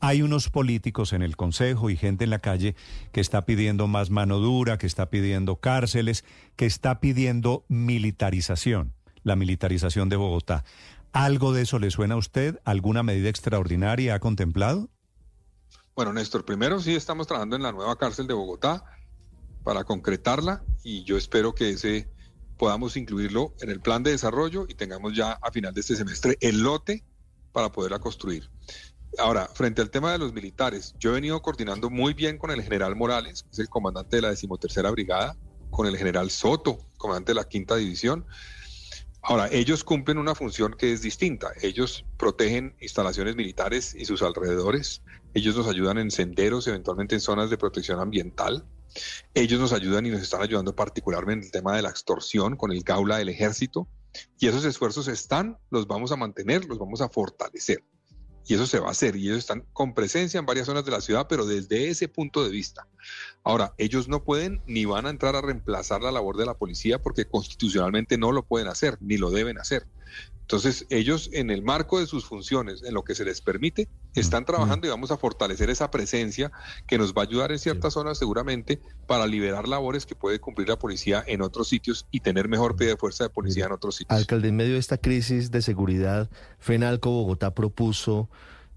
Hay 0.00 0.22
unos 0.22 0.50
políticos 0.50 1.12
en 1.12 1.22
el 1.22 1.36
Consejo 1.36 1.90
y 1.90 1.96
gente 1.96 2.24
en 2.24 2.30
la 2.30 2.38
calle 2.38 2.74
que 3.12 3.20
está 3.20 3.44
pidiendo 3.44 3.86
más 3.86 4.10
mano 4.10 4.38
dura, 4.38 4.78
que 4.78 4.86
está 4.86 5.10
pidiendo 5.10 5.56
cárceles, 5.56 6.24
que 6.56 6.66
está 6.66 7.00
pidiendo 7.00 7.64
militarización, 7.68 8.94
la 9.22 9.36
militarización 9.36 10.08
de 10.08 10.16
Bogotá. 10.16 10.64
¿Algo 11.12 11.52
de 11.52 11.62
eso 11.62 11.78
le 11.78 11.90
suena 11.90 12.14
a 12.14 12.18
usted? 12.18 12.58
¿Alguna 12.64 13.02
medida 13.02 13.28
extraordinaria 13.28 14.14
ha 14.14 14.20
contemplado? 14.20 14.88
Bueno, 15.96 16.12
Néstor, 16.12 16.44
primero 16.44 16.78
sí 16.78 16.94
estamos 16.94 17.26
trabajando 17.26 17.56
en 17.56 17.62
la 17.62 17.72
nueva 17.72 17.96
cárcel 17.96 18.26
de 18.26 18.34
Bogotá 18.34 18.84
para 19.64 19.82
concretarla 19.82 20.62
y 20.84 21.04
yo 21.04 21.16
espero 21.16 21.54
que 21.54 21.70
ese 21.70 22.06
podamos 22.58 22.98
incluirlo 22.98 23.54
en 23.62 23.70
el 23.70 23.80
plan 23.80 24.02
de 24.02 24.10
desarrollo 24.10 24.66
y 24.68 24.74
tengamos 24.74 25.16
ya 25.16 25.32
a 25.40 25.50
final 25.50 25.72
de 25.72 25.80
este 25.80 25.96
semestre 25.96 26.36
el 26.42 26.60
lote 26.62 27.02
para 27.50 27.72
poderla 27.72 27.98
construir. 27.98 28.50
Ahora, 29.16 29.46
frente 29.46 29.80
al 29.80 29.88
tema 29.88 30.12
de 30.12 30.18
los 30.18 30.34
militares, 30.34 30.94
yo 30.98 31.12
he 31.12 31.14
venido 31.14 31.40
coordinando 31.40 31.88
muy 31.88 32.12
bien 32.12 32.36
con 32.36 32.50
el 32.50 32.62
general 32.62 32.94
Morales, 32.94 33.44
que 33.44 33.52
es 33.52 33.58
el 33.60 33.70
comandante 33.70 34.16
de 34.16 34.22
la 34.22 34.28
decimotercera 34.28 34.90
brigada, 34.90 35.34
con 35.70 35.86
el 35.86 35.96
general 35.96 36.30
Soto, 36.30 36.76
comandante 36.98 37.30
de 37.30 37.36
la 37.36 37.48
quinta 37.48 37.74
división, 37.74 38.26
Ahora, 39.28 39.48
ellos 39.50 39.82
cumplen 39.82 40.18
una 40.18 40.36
función 40.36 40.76
que 40.78 40.92
es 40.92 41.02
distinta. 41.02 41.50
Ellos 41.60 42.04
protegen 42.16 42.76
instalaciones 42.80 43.34
militares 43.34 43.92
y 43.92 44.04
sus 44.04 44.22
alrededores. 44.22 45.02
Ellos 45.34 45.56
nos 45.56 45.66
ayudan 45.66 45.98
en 45.98 46.12
senderos, 46.12 46.68
eventualmente 46.68 47.16
en 47.16 47.20
zonas 47.20 47.50
de 47.50 47.58
protección 47.58 47.98
ambiental. 47.98 48.64
Ellos 49.34 49.58
nos 49.58 49.72
ayudan 49.72 50.06
y 50.06 50.10
nos 50.10 50.22
están 50.22 50.42
ayudando 50.42 50.76
particularmente 50.76 51.46
en 51.46 51.48
el 51.48 51.50
tema 51.50 51.74
de 51.74 51.82
la 51.82 51.90
extorsión 51.90 52.56
con 52.56 52.70
el 52.70 52.84
Gaula 52.84 53.18
del 53.18 53.28
ejército. 53.28 53.88
Y 54.38 54.46
esos 54.46 54.64
esfuerzos 54.64 55.08
están, 55.08 55.58
los 55.70 55.88
vamos 55.88 56.12
a 56.12 56.16
mantener, 56.16 56.64
los 56.64 56.78
vamos 56.78 57.00
a 57.00 57.08
fortalecer 57.08 57.82
y 58.48 58.54
eso 58.54 58.66
se 58.66 58.78
va 58.78 58.88
a 58.88 58.92
hacer. 58.92 59.16
Y 59.16 59.26
ellos 59.26 59.38
están 59.38 59.64
con 59.72 59.94
presencia 59.94 60.38
en 60.38 60.46
varias 60.46 60.66
zonas 60.66 60.84
de 60.84 60.92
la 60.92 61.00
ciudad, 61.00 61.26
pero 61.28 61.46
desde 61.46 61.88
ese 61.88 62.08
punto 62.08 62.44
de 62.44 62.50
vista. 62.50 62.86
Ahora, 63.46 63.74
ellos 63.78 64.08
no 64.08 64.24
pueden 64.24 64.60
ni 64.66 64.86
van 64.86 65.06
a 65.06 65.10
entrar 65.10 65.36
a 65.36 65.40
reemplazar 65.40 66.02
la 66.02 66.10
labor 66.10 66.36
de 66.36 66.44
la 66.44 66.54
policía 66.54 67.00
porque 67.00 67.26
constitucionalmente 67.26 68.18
no 68.18 68.32
lo 68.32 68.42
pueden 68.42 68.66
hacer, 68.66 68.98
ni 69.00 69.18
lo 69.18 69.30
deben 69.30 69.56
hacer. 69.56 69.86
Entonces, 70.40 70.84
ellos 70.90 71.30
en 71.32 71.50
el 71.50 71.62
marco 71.62 72.00
de 72.00 72.08
sus 72.08 72.24
funciones, 72.24 72.82
en 72.82 72.92
lo 72.92 73.04
que 73.04 73.14
se 73.14 73.24
les 73.24 73.40
permite, 73.40 73.86
están 74.16 74.46
trabajando 74.46 74.88
y 74.88 74.90
vamos 74.90 75.12
a 75.12 75.16
fortalecer 75.16 75.70
esa 75.70 75.92
presencia 75.92 76.50
que 76.88 76.98
nos 76.98 77.14
va 77.14 77.22
a 77.22 77.24
ayudar 77.26 77.52
en 77.52 77.60
ciertas 77.60 77.92
zonas 77.92 78.18
seguramente 78.18 78.80
para 79.06 79.28
liberar 79.28 79.68
labores 79.68 80.06
que 80.06 80.16
puede 80.16 80.40
cumplir 80.40 80.68
la 80.68 80.80
policía 80.80 81.22
en 81.24 81.40
otros 81.40 81.68
sitios 81.68 82.04
y 82.10 82.18
tener 82.18 82.48
mejor 82.48 82.74
pie 82.74 82.88
de 82.88 82.96
fuerza 82.96 83.22
de 83.22 83.30
policía 83.30 83.66
en 83.66 83.72
otros 83.72 83.94
sitios. 83.94 84.18
Alcalde, 84.18 84.48
en 84.48 84.56
medio 84.56 84.72
de 84.72 84.80
esta 84.80 84.98
crisis 84.98 85.52
de 85.52 85.62
seguridad, 85.62 86.28
FENALCO 86.58 87.10
Bogotá 87.10 87.54
propuso 87.54 88.28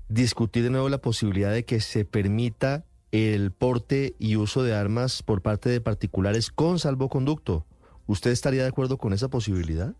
discutir 0.09 0.61
de 0.61 0.69
nuevo 0.69 0.89
la 0.89 1.01
posibilidad 1.01 1.51
de 1.51 1.65
que 1.65 1.81
se 1.81 2.05
permita 2.05 2.85
el 3.11 3.51
porte 3.51 4.15
y 4.19 4.35
uso 4.35 4.63
de 4.63 4.73
armas 4.73 5.23
por 5.23 5.41
parte 5.41 5.69
de 5.69 5.81
particulares 5.81 6.51
con 6.51 6.79
salvoconducto. 6.79 7.65
¿Usted 8.07 8.31
estaría 8.31 8.63
de 8.63 8.69
acuerdo 8.69 8.97
con 8.97 9.13
esa 9.13 9.29
posibilidad? 9.29 9.95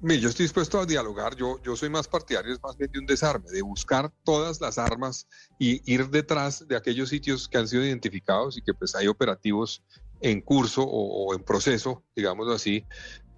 Mire, 0.00 0.20
yo 0.20 0.28
estoy 0.28 0.44
dispuesto 0.44 0.78
a 0.78 0.86
dialogar. 0.86 1.34
Yo, 1.34 1.60
yo 1.62 1.74
soy 1.74 1.90
más 1.90 2.06
partidario, 2.06 2.54
es 2.54 2.62
más 2.62 2.76
bien 2.76 2.90
de 2.92 3.00
un 3.00 3.06
desarme, 3.06 3.50
de 3.50 3.62
buscar 3.62 4.12
todas 4.22 4.60
las 4.60 4.78
armas 4.78 5.26
y 5.58 5.82
ir 5.92 6.08
detrás 6.08 6.68
de 6.68 6.76
aquellos 6.76 7.08
sitios 7.08 7.48
que 7.48 7.58
han 7.58 7.66
sido 7.66 7.84
identificados 7.84 8.56
y 8.56 8.62
que 8.62 8.74
pues 8.74 8.94
hay 8.94 9.08
operativos 9.08 9.82
en 10.20 10.40
curso 10.40 10.84
o, 10.84 11.34
en 11.34 11.42
proceso, 11.42 12.04
digámoslo 12.14 12.52
así, 12.52 12.84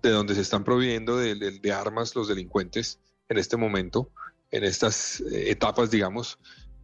de 0.02 0.10
donde 0.10 0.34
se 0.34 0.42
están 0.42 0.64
proveyendo 0.64 1.16
de, 1.16 1.72
armas 1.72 2.14
los 2.14 2.28
delincuentes 2.28 2.98
en 3.28 3.38
este 3.38 3.56
momento, 3.56 4.10
en 4.50 4.64
estas 4.64 5.20
eh, 5.20 5.50
etapas, 5.50 5.90
digamos. 5.90 6.38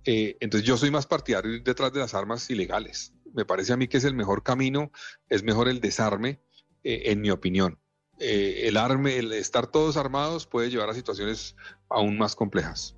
Eh, 0.06 0.36
entonces 0.38 0.66
yo 0.66 0.76
soy 0.76 0.92
más 0.92 1.06
partidario 1.06 1.50
de 1.50 1.56
ir 1.58 1.64
detrás 1.64 1.92
de 1.92 1.98
las 1.98 2.14
armas 2.14 2.48
ilegales. 2.48 3.12
Me 3.34 3.44
parece 3.44 3.72
a 3.72 3.76
mí 3.76 3.88
que 3.88 3.96
es 3.96 4.04
el 4.04 4.14
mejor 4.14 4.44
camino, 4.44 4.92
es 5.28 5.42
mejor 5.42 5.68
el 5.68 5.80
desarme, 5.80 6.40
eh, 6.84 7.02
en 7.06 7.20
mi 7.20 7.30
opinión. 7.30 7.78
Eh, 8.18 8.62
el 8.68 8.76
arme, 8.76 9.18
el 9.18 9.32
estar 9.32 9.66
todos 9.66 9.96
armados 9.96 10.46
puede 10.46 10.70
llevar 10.70 10.88
a 10.88 10.94
situaciones 10.94 11.56
aún 11.90 12.16
más 12.16 12.36
complejas. 12.36 12.94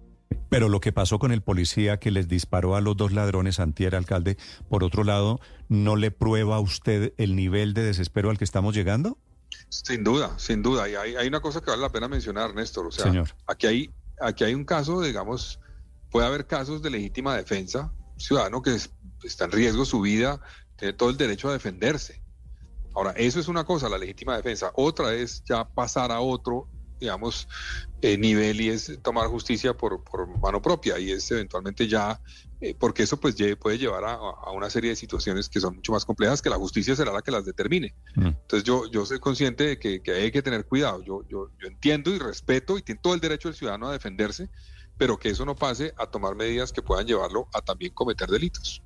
Pero 0.50 0.68
lo 0.68 0.80
que 0.80 0.92
pasó 0.92 1.18
con 1.18 1.32
el 1.32 1.42
policía 1.42 1.98
que 1.98 2.10
les 2.10 2.28
disparó 2.28 2.76
a 2.76 2.82
los 2.82 2.96
dos 2.96 3.12
ladrones 3.12 3.58
antier, 3.58 3.96
alcalde, 3.96 4.36
por 4.68 4.84
otro 4.84 5.02
lado, 5.02 5.40
¿no 5.68 5.96
le 5.96 6.10
prueba 6.10 6.56
a 6.56 6.60
usted 6.60 7.14
el 7.16 7.34
nivel 7.34 7.72
de 7.72 7.82
desespero 7.82 8.30
al 8.30 8.38
que 8.38 8.44
estamos 8.44 8.74
llegando? 8.74 9.18
Sin 9.70 10.04
duda, 10.04 10.38
sin 10.38 10.62
duda. 10.62 10.88
Y 10.88 10.94
hay, 10.94 11.26
una 11.26 11.40
cosa 11.40 11.62
que 11.62 11.70
vale 11.70 11.82
la 11.82 11.90
pena 11.90 12.08
mencionar, 12.08 12.54
Néstor. 12.54 12.86
O 12.86 12.90
sea, 12.90 13.24
Aquí, 13.46 13.66
hay, 13.66 13.90
aquí 14.20 14.44
hay 14.44 14.54
un 14.54 14.64
caso, 14.64 15.00
digamos, 15.00 15.58
puede 16.10 16.26
haber 16.26 16.46
casos 16.46 16.82
de 16.82 16.90
legítima 16.90 17.36
defensa. 17.36 17.92
ciudadano 18.16 18.62
que 18.62 18.76
está 19.22 19.44
en 19.44 19.52
riesgo 19.52 19.84
su 19.84 20.00
vida 20.00 20.40
tiene 20.76 20.92
todo 20.92 21.10
el 21.10 21.16
derecho 21.16 21.48
a 21.48 21.52
defenderse 21.52 22.22
Ahora, 22.98 23.12
eso 23.12 23.38
es 23.38 23.46
una 23.46 23.62
cosa, 23.62 23.88
la 23.88 23.96
legítima 23.96 24.36
defensa. 24.36 24.72
Otra 24.74 25.14
es 25.14 25.44
ya 25.44 25.64
pasar 25.64 26.10
a 26.10 26.20
otro, 26.20 26.68
digamos, 26.98 27.46
eh, 28.02 28.18
nivel 28.18 28.60
y 28.60 28.70
es 28.70 28.98
tomar 29.04 29.28
justicia 29.28 29.72
por, 29.72 30.02
por 30.02 30.26
mano 30.40 30.60
propia 30.60 30.98
y 30.98 31.12
es 31.12 31.30
eventualmente 31.30 31.86
ya, 31.86 32.20
eh, 32.60 32.74
porque 32.76 33.04
eso 33.04 33.16
pues 33.20 33.36
puede 33.60 33.78
llevar 33.78 34.02
a, 34.04 34.14
a 34.14 34.50
una 34.50 34.68
serie 34.68 34.90
de 34.90 34.96
situaciones 34.96 35.48
que 35.48 35.60
son 35.60 35.76
mucho 35.76 35.92
más 35.92 36.04
complejas, 36.04 36.42
que 36.42 36.50
la 36.50 36.56
justicia 36.56 36.96
será 36.96 37.12
la 37.12 37.22
que 37.22 37.30
las 37.30 37.44
determine. 37.44 37.94
Entonces 38.16 38.64
yo, 38.64 38.90
yo 38.90 39.06
soy 39.06 39.20
consciente 39.20 39.62
de 39.62 39.78
que, 39.78 40.02
que 40.02 40.10
hay 40.10 40.32
que 40.32 40.42
tener 40.42 40.66
cuidado. 40.66 41.00
Yo, 41.04 41.22
yo, 41.28 41.50
yo 41.60 41.68
entiendo 41.68 42.12
y 42.12 42.18
respeto 42.18 42.78
y 42.78 42.82
tiene 42.82 43.00
todo 43.00 43.14
el 43.14 43.20
derecho 43.20 43.46
del 43.46 43.56
ciudadano 43.56 43.86
a 43.86 43.92
defenderse, 43.92 44.50
pero 44.98 45.16
que 45.16 45.30
eso 45.30 45.46
no 45.46 45.54
pase 45.54 45.94
a 45.96 46.06
tomar 46.06 46.34
medidas 46.34 46.72
que 46.72 46.82
puedan 46.82 47.06
llevarlo 47.06 47.48
a 47.54 47.62
también 47.62 47.92
cometer 47.94 48.28
delitos. 48.28 48.82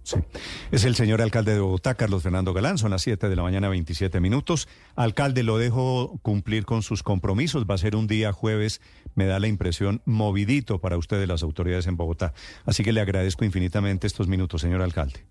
Es 0.70 0.84
el 0.84 0.94
señor 0.94 1.22
alcalde 1.22 1.54
de 1.54 1.60
Bogotá, 1.60 1.94
Carlos 1.94 2.22
Fernando 2.22 2.52
Galán. 2.52 2.78
Son 2.78 2.90
las 2.90 3.02
7 3.02 3.28
de 3.28 3.36
la 3.36 3.42
mañana, 3.42 3.68
27 3.68 4.20
minutos. 4.20 4.68
Alcalde, 4.94 5.42
lo 5.42 5.58
dejo 5.58 6.18
cumplir 6.22 6.66
con 6.66 6.82
sus 6.82 7.02
compromisos. 7.02 7.64
Va 7.68 7.74
a 7.74 7.78
ser 7.78 7.96
un 7.96 8.06
día 8.06 8.32
jueves, 8.32 8.80
me 9.14 9.26
da 9.26 9.40
la 9.40 9.48
impresión, 9.48 10.02
movidito 10.04 10.80
para 10.80 10.98
ustedes, 10.98 11.26
las 11.26 11.42
autoridades 11.42 11.86
en 11.86 11.96
Bogotá. 11.96 12.34
Así 12.66 12.84
que 12.84 12.92
le 12.92 13.00
agradezco 13.00 13.44
infinitamente 13.44 14.06
estos 14.06 14.28
minutos, 14.28 14.60
señor 14.60 14.82
alcalde. 14.82 15.24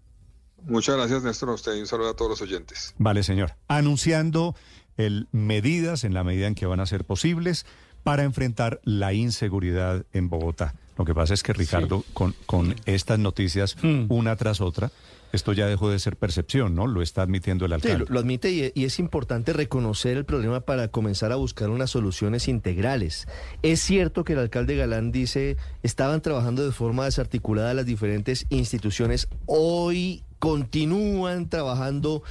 Muchas 0.64 0.96
gracias, 0.96 1.24
Néstor, 1.24 1.50
a 1.50 1.54
usted 1.54 1.76
y 1.76 1.82
un 1.82 1.88
saludo 1.88 2.10
a 2.10 2.16
todos 2.16 2.32
los 2.32 2.42
oyentes. 2.42 2.94
Vale, 2.98 3.24
señor. 3.24 3.56
Anunciando 3.68 4.56
el, 4.98 5.28
medidas 5.32 6.04
en 6.04 6.14
la 6.14 6.24
medida 6.24 6.48
en 6.48 6.56
que 6.56 6.66
van 6.66 6.80
a 6.80 6.86
ser 6.86 7.06
posibles 7.06 7.66
para 8.04 8.24
enfrentar 8.24 8.80
la 8.84 9.14
inseguridad 9.14 10.06
en 10.14 10.30
Bogotá. 10.30 10.76
Lo 10.98 11.06
que 11.06 11.16
pasa 11.16 11.34
es 11.34 11.42
que, 11.42 11.54
Ricardo, 11.54 12.04
con, 12.14 12.36
con 12.46 12.76
estas 12.86 13.18
noticias 13.18 13.76
una 14.10 14.36
tras 14.36 14.62
otra, 14.62 14.92
esto 15.32 15.54
ya 15.54 15.66
dejó 15.66 15.90
de 15.90 15.98
ser 15.98 16.18
percepción, 16.18 16.76
¿no? 16.76 16.88
Lo 16.88 17.02
está 17.02 17.22
admitiendo 17.22 17.66
el 17.66 17.72
Sí, 17.72 17.76
alcalde. 17.76 18.00
lo, 18.00 18.06
lo 18.14 18.20
admite 18.20 18.52
y, 18.52 18.72
y 18.76 18.84
es 18.84 19.00
importante 19.00 19.54
reconocer 19.54 20.18
el 20.18 20.26
problema 20.26 20.60
para 20.60 20.90
comenzar 20.90 21.32
a 21.32 21.38
buscar 21.38 21.70
unas 21.70 21.90
soluciones 21.90 22.50
integrales. 22.50 23.28
Es 23.64 23.80
cierto 23.80 24.26
que 24.26 24.34
el 24.34 24.40
alcalde 24.40 24.76
Galán 24.76 25.12
dice 25.14 25.56
estaban 25.84 26.22
trabajando 26.22 26.66
de 26.66 26.74
forma 26.74 27.06
desarticulada 27.06 27.74
las 27.74 27.86
diferentes 27.86 28.46
instituciones, 28.50 29.28
hoy 29.46 30.24
continúan 30.40 31.50
trabajando. 31.50 32.24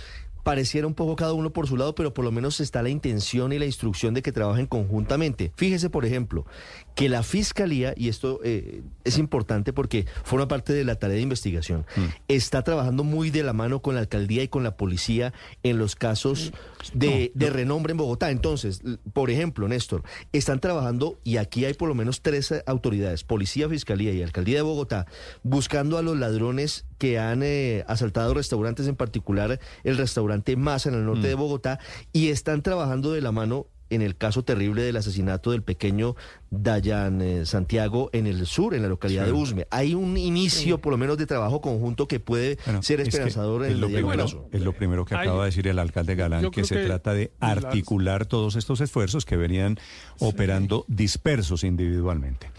Pareciera 0.43 0.87
un 0.87 0.95
poco 0.95 1.17
cada 1.17 1.33
uno 1.33 1.51
por 1.51 1.67
su 1.67 1.77
lado, 1.77 1.95
pero 1.95 2.15
por 2.15 2.25
lo 2.25 2.33
menos 2.33 2.61
está 2.61 2.83
la 2.83 2.89
intención 2.89 3.53
y 3.53 3.59
la 3.59 3.67
instrucción 3.67 4.15
de 4.15 4.23
que 4.23 4.33
trabajen 4.33 4.67
conjuntamente. 4.67 5.53
Fíjese, 5.57 5.91
por 5.91 6.05
ejemplo, 6.05 6.47
que 6.95 7.09
la 7.09 7.23
fiscalía, 7.23 7.95
y 7.97 8.09
esto 8.09 8.41
eh, 8.45 8.83
es 9.05 9.19
importante 9.19 9.73
porque 9.73 10.07
forma 10.25 10.49
parte 10.49 10.73
de 10.73 10.85
la 10.85 10.97
tarea 10.97 11.17
de 11.17 11.23
investigación, 11.23 11.87
está 12.29 12.63
trabajando 12.63 13.05
muy 13.05 13.31
de 13.31 13.43
la 13.43 13.53
mano 13.53 13.81
con 13.81 13.95
la 13.95 14.01
alcaldía 14.01 14.43
y 14.43 14.49
con 14.49 14.63
la 14.63 14.77
policía 14.77 15.33
en 15.63 15.79
los 15.79 15.97
casos 15.97 16.53
de, 16.93 17.33
de 17.35 17.51
renombre 17.51 17.93
en 17.93 17.99
Bogotá. 17.99 18.31
Entonces, 18.31 18.83
por 19.13 19.31
ejemplo, 19.31 19.69
Néstor, 19.69 20.03
están 20.33 20.61
trabajando, 20.61 21.19
y 21.25 21.37
aquí 21.39 21.65
hay 21.65 21.75
por 21.75 21.89
lo 21.89 21.95
menos 21.95 22.21
tres 22.23 22.53
eh, 22.53 22.63
autoridades, 22.67 23.25
policía, 23.25 23.69
fiscalía 23.69 24.13
y 24.13 24.23
alcaldía 24.23 24.57
de 24.57 24.63
Bogotá, 24.63 25.07
buscando 25.43 25.99
a 25.99 26.03
los 26.03 26.19
ladrones 26.19 26.85
que 26.99 27.19
han 27.19 27.43
eh, 27.43 27.85
asaltado 27.87 28.35
restaurantes, 28.35 28.87
en 28.87 28.97
particular 28.97 29.59
el 29.85 29.97
restaurante 29.97 30.57
Masa 30.57 30.91
en 30.91 30.97
el 30.97 31.07
norte 31.07 31.29
de 31.29 31.35
Bogotá, 31.35 31.79
y 32.13 32.29
están 32.29 32.63
trabajando 32.63 33.13
de 33.13 33.21
la 33.21 33.33
mano 33.33 33.67
en 33.91 34.03
el 34.03 34.17
caso 34.17 34.43
terrible 34.45 34.83
del 34.83 34.97
asesinato 34.97 35.51
del 35.51 35.63
pequeño 35.63 36.17
Dayan 36.51 37.21
eh, 37.23 37.47
Santiago 37.47 38.11
en 38.13 38.27
el 38.27 38.47
sur, 38.47 38.75
en 38.75 38.83
la 38.83 38.89
localidad 38.89 39.25
Sí. 39.27 39.31
de 39.33 39.37
Usme. 39.37 39.67
Hay 39.71 39.95
un 39.95 40.17
inicio, 40.17 40.79
por 40.79 40.93
lo 40.93 40.97
menos, 40.99 41.19
de 41.19 41.27
trabajo 41.27 41.61
conjunto 41.61 42.09
que 42.09 42.19
puede 42.21 42.59
ser 42.81 43.01
Es 43.01 43.09
que 43.09 43.11
esperanzador 43.11 43.63
en 43.65 43.69
es 43.69 43.75
el 43.75 43.81
lo 43.81 43.87
primero, 43.89 44.09
plazo. 44.13 44.49
es 44.53 44.61
lo 44.63 44.73
primero 44.73 45.05
que 45.05 45.15
Hay- 45.15 45.27
acaba 45.29 45.45
de 45.45 45.51
decir 45.51 45.69
el 45.69 45.79
alcalde 45.79 46.15
Galán, 46.15 46.51
que 46.51 46.65
se 46.65 46.77
que 46.77 46.87
trata 46.87 47.13
de 47.15 47.31
las- 47.41 47.65
articular 47.65 48.27
todos 48.27 48.57
estos 48.57 48.81
esfuerzos 48.81 49.25
que 49.25 49.37
venían 49.37 49.79
operando 50.19 50.85
dispersos 50.89 51.65
individualmente. 51.65 52.51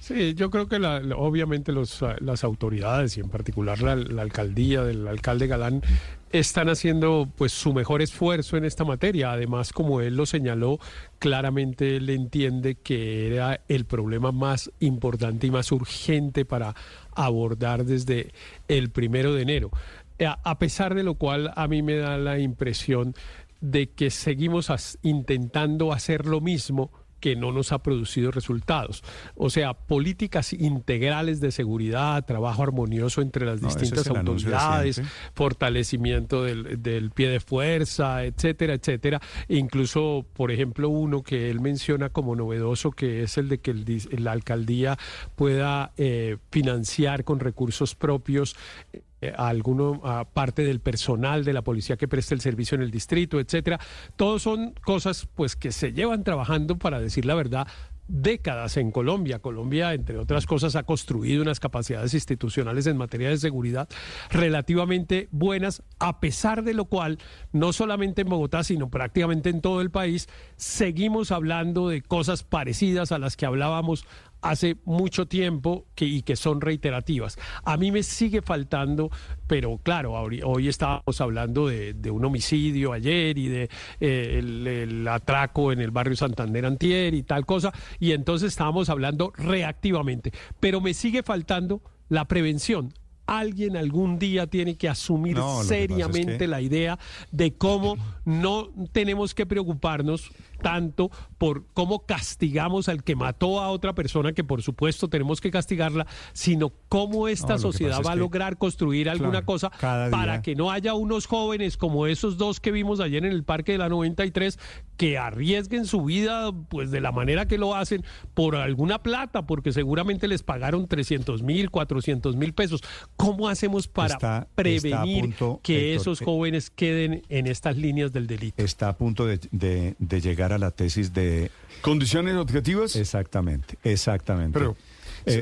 Sí, 0.00 0.34
yo 0.34 0.50
creo 0.50 0.66
que 0.66 0.78
la- 0.78 1.00
obviamente 1.16 1.72
los, 1.72 2.04
las 2.20 2.42
autoridades 2.42 3.16
y 3.16 3.20
en 3.20 3.28
particular 3.28 3.80
la, 3.80 3.94
la 3.96 4.22
alcaldía 4.22 4.82
del 4.82 5.06
alcalde 5.06 5.46
Galán 5.46 5.82
están 6.30 6.68
haciendo 6.68 7.28
pues 7.36 7.52
su 7.52 7.72
mejor 7.72 8.02
esfuerzo 8.02 8.56
en 8.56 8.64
esta 8.64 8.84
materia. 8.84 9.32
Además, 9.32 9.72
como 9.72 10.00
él 10.00 10.16
lo 10.16 10.26
señaló, 10.26 10.78
claramente 11.18 11.96
él 11.96 12.08
entiende 12.10 12.76
que 12.76 13.26
era 13.26 13.60
el 13.68 13.84
problema 13.84 14.32
más 14.32 14.70
importante 14.80 15.46
y 15.46 15.50
más 15.50 15.72
urgente 15.72 16.44
para 16.44 16.74
abordar 17.14 17.84
desde 17.84 18.32
el 18.68 18.90
primero 18.90 19.34
de 19.34 19.42
enero. 19.42 19.70
Eh, 20.18 20.26
A 20.26 20.58
pesar 20.58 20.94
de 20.94 21.02
lo 21.02 21.14
cual, 21.14 21.52
a 21.56 21.66
mí 21.66 21.82
me 21.82 21.96
da 21.96 22.16
la 22.16 22.38
impresión 22.38 23.14
de 23.60 23.90
que 23.90 24.10
seguimos 24.10 24.70
intentando 25.02 25.92
hacer 25.92 26.26
lo 26.26 26.40
mismo 26.40 26.90
que 27.20 27.36
no 27.36 27.52
nos 27.52 27.72
ha 27.72 27.82
producido 27.82 28.30
resultados. 28.30 29.02
O 29.36 29.50
sea, 29.50 29.74
políticas 29.74 30.52
integrales 30.52 31.40
de 31.40 31.52
seguridad, 31.52 32.24
trabajo 32.24 32.62
armonioso 32.62 33.22
entre 33.22 33.46
las 33.46 33.60
No, 33.60 33.68
ese 33.68 33.78
es 33.78 33.90
distintas 33.90 34.08
autoridades, 34.08 35.02
fortalecimiento 35.34 36.44
del, 36.44 36.82
del 36.82 37.10
pie 37.10 37.28
de 37.28 37.40
fuerza, 37.40 38.24
etcétera, 38.24 38.74
etcétera. 38.74 39.20
Incluso, 39.48 40.26
por 40.32 40.50
ejemplo, 40.50 40.88
uno 40.88 41.22
que 41.22 41.50
él 41.50 41.60
menciona 41.60 42.08
como 42.08 42.34
novedoso, 42.34 42.90
que 42.90 43.22
es 43.22 43.38
el 43.38 43.48
de 43.48 43.58
que 43.58 43.70
el 43.70 43.84
la 44.10 44.32
alcaldía 44.32 44.98
pueda 45.36 45.92
eh, 45.96 46.36
financiar 46.50 47.24
con 47.24 47.40
recursos 47.40 47.94
propios 47.94 48.56
eh, 48.92 49.02
a 49.36 49.48
alguno 49.48 50.00
parte 50.32 50.64
del 50.64 50.80
personal 50.80 51.44
de 51.44 51.52
la 51.52 51.62
policía 51.62 51.96
que 51.96 52.08
preste 52.08 52.34
el 52.34 52.40
servicio 52.40 52.74
en 52.74 52.82
el 52.82 52.90
distrito, 52.90 53.40
etcétera. 53.40 53.78
Todos 54.16 54.42
son 54.42 54.74
cosas 54.82 55.28
pues 55.34 55.56
que 55.56 55.72
se 55.72 55.92
llevan 55.92 56.24
trabajando 56.24 56.78
para 56.78 57.00
decir 57.00 57.24
la 57.24 57.34
verdad 57.34 57.66
décadas 58.12 58.76
en 58.76 58.90
Colombia. 58.90 59.38
Colombia, 59.38 59.94
entre 59.94 60.18
otras 60.18 60.44
cosas, 60.44 60.74
ha 60.74 60.82
construido 60.82 61.42
unas 61.42 61.60
capacidades 61.60 62.12
institucionales 62.12 62.88
en 62.88 62.96
materia 62.96 63.28
de 63.28 63.36
seguridad 63.36 63.88
relativamente 64.30 65.28
buenas, 65.30 65.84
a 66.00 66.18
pesar 66.18 66.64
de 66.64 66.74
lo 66.74 66.86
cual, 66.86 67.18
no 67.52 67.72
solamente 67.72 68.22
en 68.22 68.28
Bogotá, 68.28 68.64
sino 68.64 68.90
prácticamente 68.90 69.48
en 69.48 69.60
todo 69.60 69.80
el 69.80 69.90
país, 69.90 70.28
seguimos 70.56 71.30
hablando 71.30 71.88
de 71.88 72.02
cosas 72.02 72.42
parecidas 72.42 73.12
a 73.12 73.18
las 73.18 73.36
que 73.36 73.46
hablábamos 73.46 74.04
hace 74.42 74.76
mucho 74.84 75.26
tiempo 75.26 75.86
que, 75.94 76.04
y 76.06 76.22
que 76.22 76.36
son 76.36 76.60
reiterativas. 76.60 77.38
A 77.64 77.76
mí 77.76 77.90
me 77.92 78.02
sigue 78.02 78.42
faltando, 78.42 79.10
pero 79.46 79.78
claro, 79.82 80.12
hoy 80.14 80.68
estábamos 80.68 81.20
hablando 81.20 81.66
de, 81.68 81.94
de 81.94 82.10
un 82.10 82.24
homicidio 82.24 82.92
ayer 82.92 83.36
y 83.38 83.48
de 83.48 83.70
eh, 84.00 84.36
el, 84.38 84.66
el 84.66 85.08
atraco 85.08 85.72
en 85.72 85.80
el 85.80 85.90
barrio 85.90 86.16
Santander 86.16 86.66
Antier 86.66 87.14
y 87.14 87.22
tal 87.22 87.44
cosa, 87.46 87.72
y 87.98 88.12
entonces 88.12 88.48
estábamos 88.48 88.88
hablando 88.88 89.32
reactivamente, 89.36 90.32
pero 90.58 90.80
me 90.80 90.94
sigue 90.94 91.22
faltando 91.22 91.82
la 92.08 92.26
prevención. 92.26 92.92
Alguien 93.26 93.76
algún 93.76 94.18
día 94.18 94.48
tiene 94.48 94.76
que 94.76 94.88
asumir 94.88 95.36
No, 95.36 95.60
es 95.60 95.68
seriamente 95.68 96.36
que- 96.38 96.48
la 96.48 96.60
idea 96.60 96.98
de 97.30 97.52
cómo 97.54 97.96
no 98.24 98.70
tenemos 98.90 99.34
que 99.34 99.46
preocuparnos 99.46 100.32
tanto 100.60 101.10
por 101.38 101.66
cómo 101.72 102.06
castigamos 102.06 102.88
al 102.88 103.02
que 103.02 103.16
mató 103.16 103.60
a 103.60 103.70
otra 103.70 103.94
persona, 103.94 104.32
que 104.32 104.44
por 104.44 104.62
supuesto 104.62 105.08
tenemos 105.08 105.40
que 105.40 105.50
castigarla, 105.50 106.06
sino 106.32 106.72
cómo 106.88 107.28
esta 107.28 107.54
No, 107.54 107.58
sociedad 107.58 108.00
va 108.04 108.12
a 108.12 108.14
que- 108.14 108.20
lograr 108.20 108.58
construir 108.58 109.08
alguna 109.08 109.30
Claro, 109.42 109.46
cosa 109.46 109.70
para 110.10 110.32
día- 110.34 110.42
que 110.42 110.54
no 110.54 110.70
haya 110.70 110.94
unos 110.94 111.26
jóvenes 111.26 111.76
como 111.76 112.06
esos 112.06 112.36
dos 112.36 112.60
que 112.60 112.72
vimos 112.72 113.00
ayer 113.00 113.24
en 113.24 113.32
el 113.32 113.44
Parque 113.44 113.72
de 113.72 113.78
la 113.78 113.88
93 113.88 114.58
que 114.96 115.16
arriesguen 115.16 115.86
su 115.86 116.04
vida 116.04 116.52
pues 116.68 116.90
de 116.90 117.00
la 117.00 117.10
manera 117.10 117.46
que 117.46 117.56
lo 117.56 117.74
hacen 117.74 118.04
por 118.34 118.54
alguna 118.56 119.02
plata, 119.02 119.46
porque 119.46 119.72
seguramente 119.72 120.28
les 120.28 120.42
pagaron 120.42 120.86
300 120.86 121.42
mil, 121.42 121.70
400 121.70 122.36
mil 122.36 122.52
pesos. 122.52 122.82
¿Cómo 123.16 123.48
hacemos 123.48 123.88
para 123.88 124.14
Está- 124.14 124.16
está 124.16 124.36
a 124.42 124.46
prevenir 124.54 125.22
punto, 125.22 125.60
que 125.62 125.92
Héctor, 125.94 126.00
esos 126.02 126.20
eh, 126.20 126.24
jóvenes 126.26 126.70
queden 126.70 127.22
en 127.30 127.46
estas 127.46 127.76
líneas 127.78 128.12
del 128.12 128.26
delito? 128.26 128.62
Está 128.62 128.90
a 128.90 128.96
punto 128.98 129.24
de, 129.26 129.40
de- 129.50 129.94
de 129.98 130.20
llegar 130.20 130.49
a 130.52 130.58
la 130.58 130.70
tesis 130.70 131.12
de... 131.12 131.50
¿Condiciones 131.82 132.36
objetivas? 132.36 132.96
Exactamente, 132.96 133.78
exactamente. 133.84 134.58
Pero, 134.58 134.76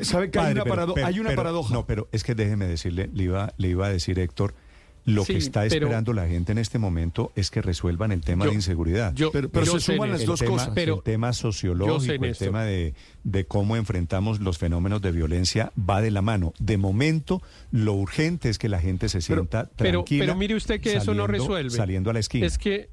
¿sabe 0.03 0.31
que 0.31 0.39
hay 0.39 0.53
una 0.53 0.63
parado- 0.65 0.95
hay 1.03 1.19
una 1.19 1.35
paradoja? 1.35 1.73
No, 1.73 1.85
pero 1.85 2.07
es 2.11 2.23
que 2.23 2.35
déjeme 2.35 2.65
decirle, 2.65 3.09
le 3.13 3.23
iba, 3.23 3.53
le 3.57 3.67
iba 3.69 3.87
a 3.87 3.89
decir 3.89 4.19
Héctor, 4.19 4.53
lo 5.05 5.23
Sí, 5.25 5.33
que 5.33 5.39
está 5.39 5.61
pero- 5.61 5.73
esperando 5.87 6.13
la 6.13 6.27
gente 6.27 6.51
en 6.51 6.57
este 6.59 6.77
momento 6.77 7.31
es 7.35 7.49
que 7.49 7.61
resuelvan 7.61 8.11
el 8.11 8.21
tema 8.21 8.45
Yo- 8.45 8.51
de 8.51 8.55
inseguridad. 8.55 9.13
yo- 9.15 9.31
Pero- 9.31 9.49
pero 9.49 9.65
yo 9.65 9.79
se 9.79 9.93
suman 9.93 10.11
las 10.11 10.25
dos 10.25 10.39
tema, 10.39 10.51
cosas. 10.51 10.69
Pero- 10.75 10.95
el 10.97 11.03
tema 11.03 11.33
sociológico, 11.33 12.25
el 12.25 12.37
tema 12.37 12.63
de, 12.63 12.93
de 13.23 13.45
cómo 13.45 13.75
enfrentamos 13.75 14.39
los 14.39 14.57
fenómenos 14.59 15.01
de 15.01 15.11
violencia 15.11 15.71
va 15.77 16.01
de 16.01 16.11
la 16.11 16.21
mano. 16.21 16.53
De 16.59 16.77
momento, 16.77 17.41
lo 17.71 17.93
urgente 17.93 18.49
es 18.49 18.59
que 18.59 18.69
la 18.69 18.79
gente 18.79 19.09
se 19.09 19.21
sienta 19.21 19.69
pero, 19.77 19.99
tranquila. 19.99 20.25
pero 20.25 20.37
mire 20.37 20.55
usted 20.55 20.79
que 20.79 20.95
eso 20.97 21.13
no 21.13 21.25
resuelve. 21.27 21.71
Saliendo 21.71 22.11
a 22.11 22.13
la 22.13 22.19
esquina. 22.19 22.45
Es 22.45 22.57
que 22.57 22.89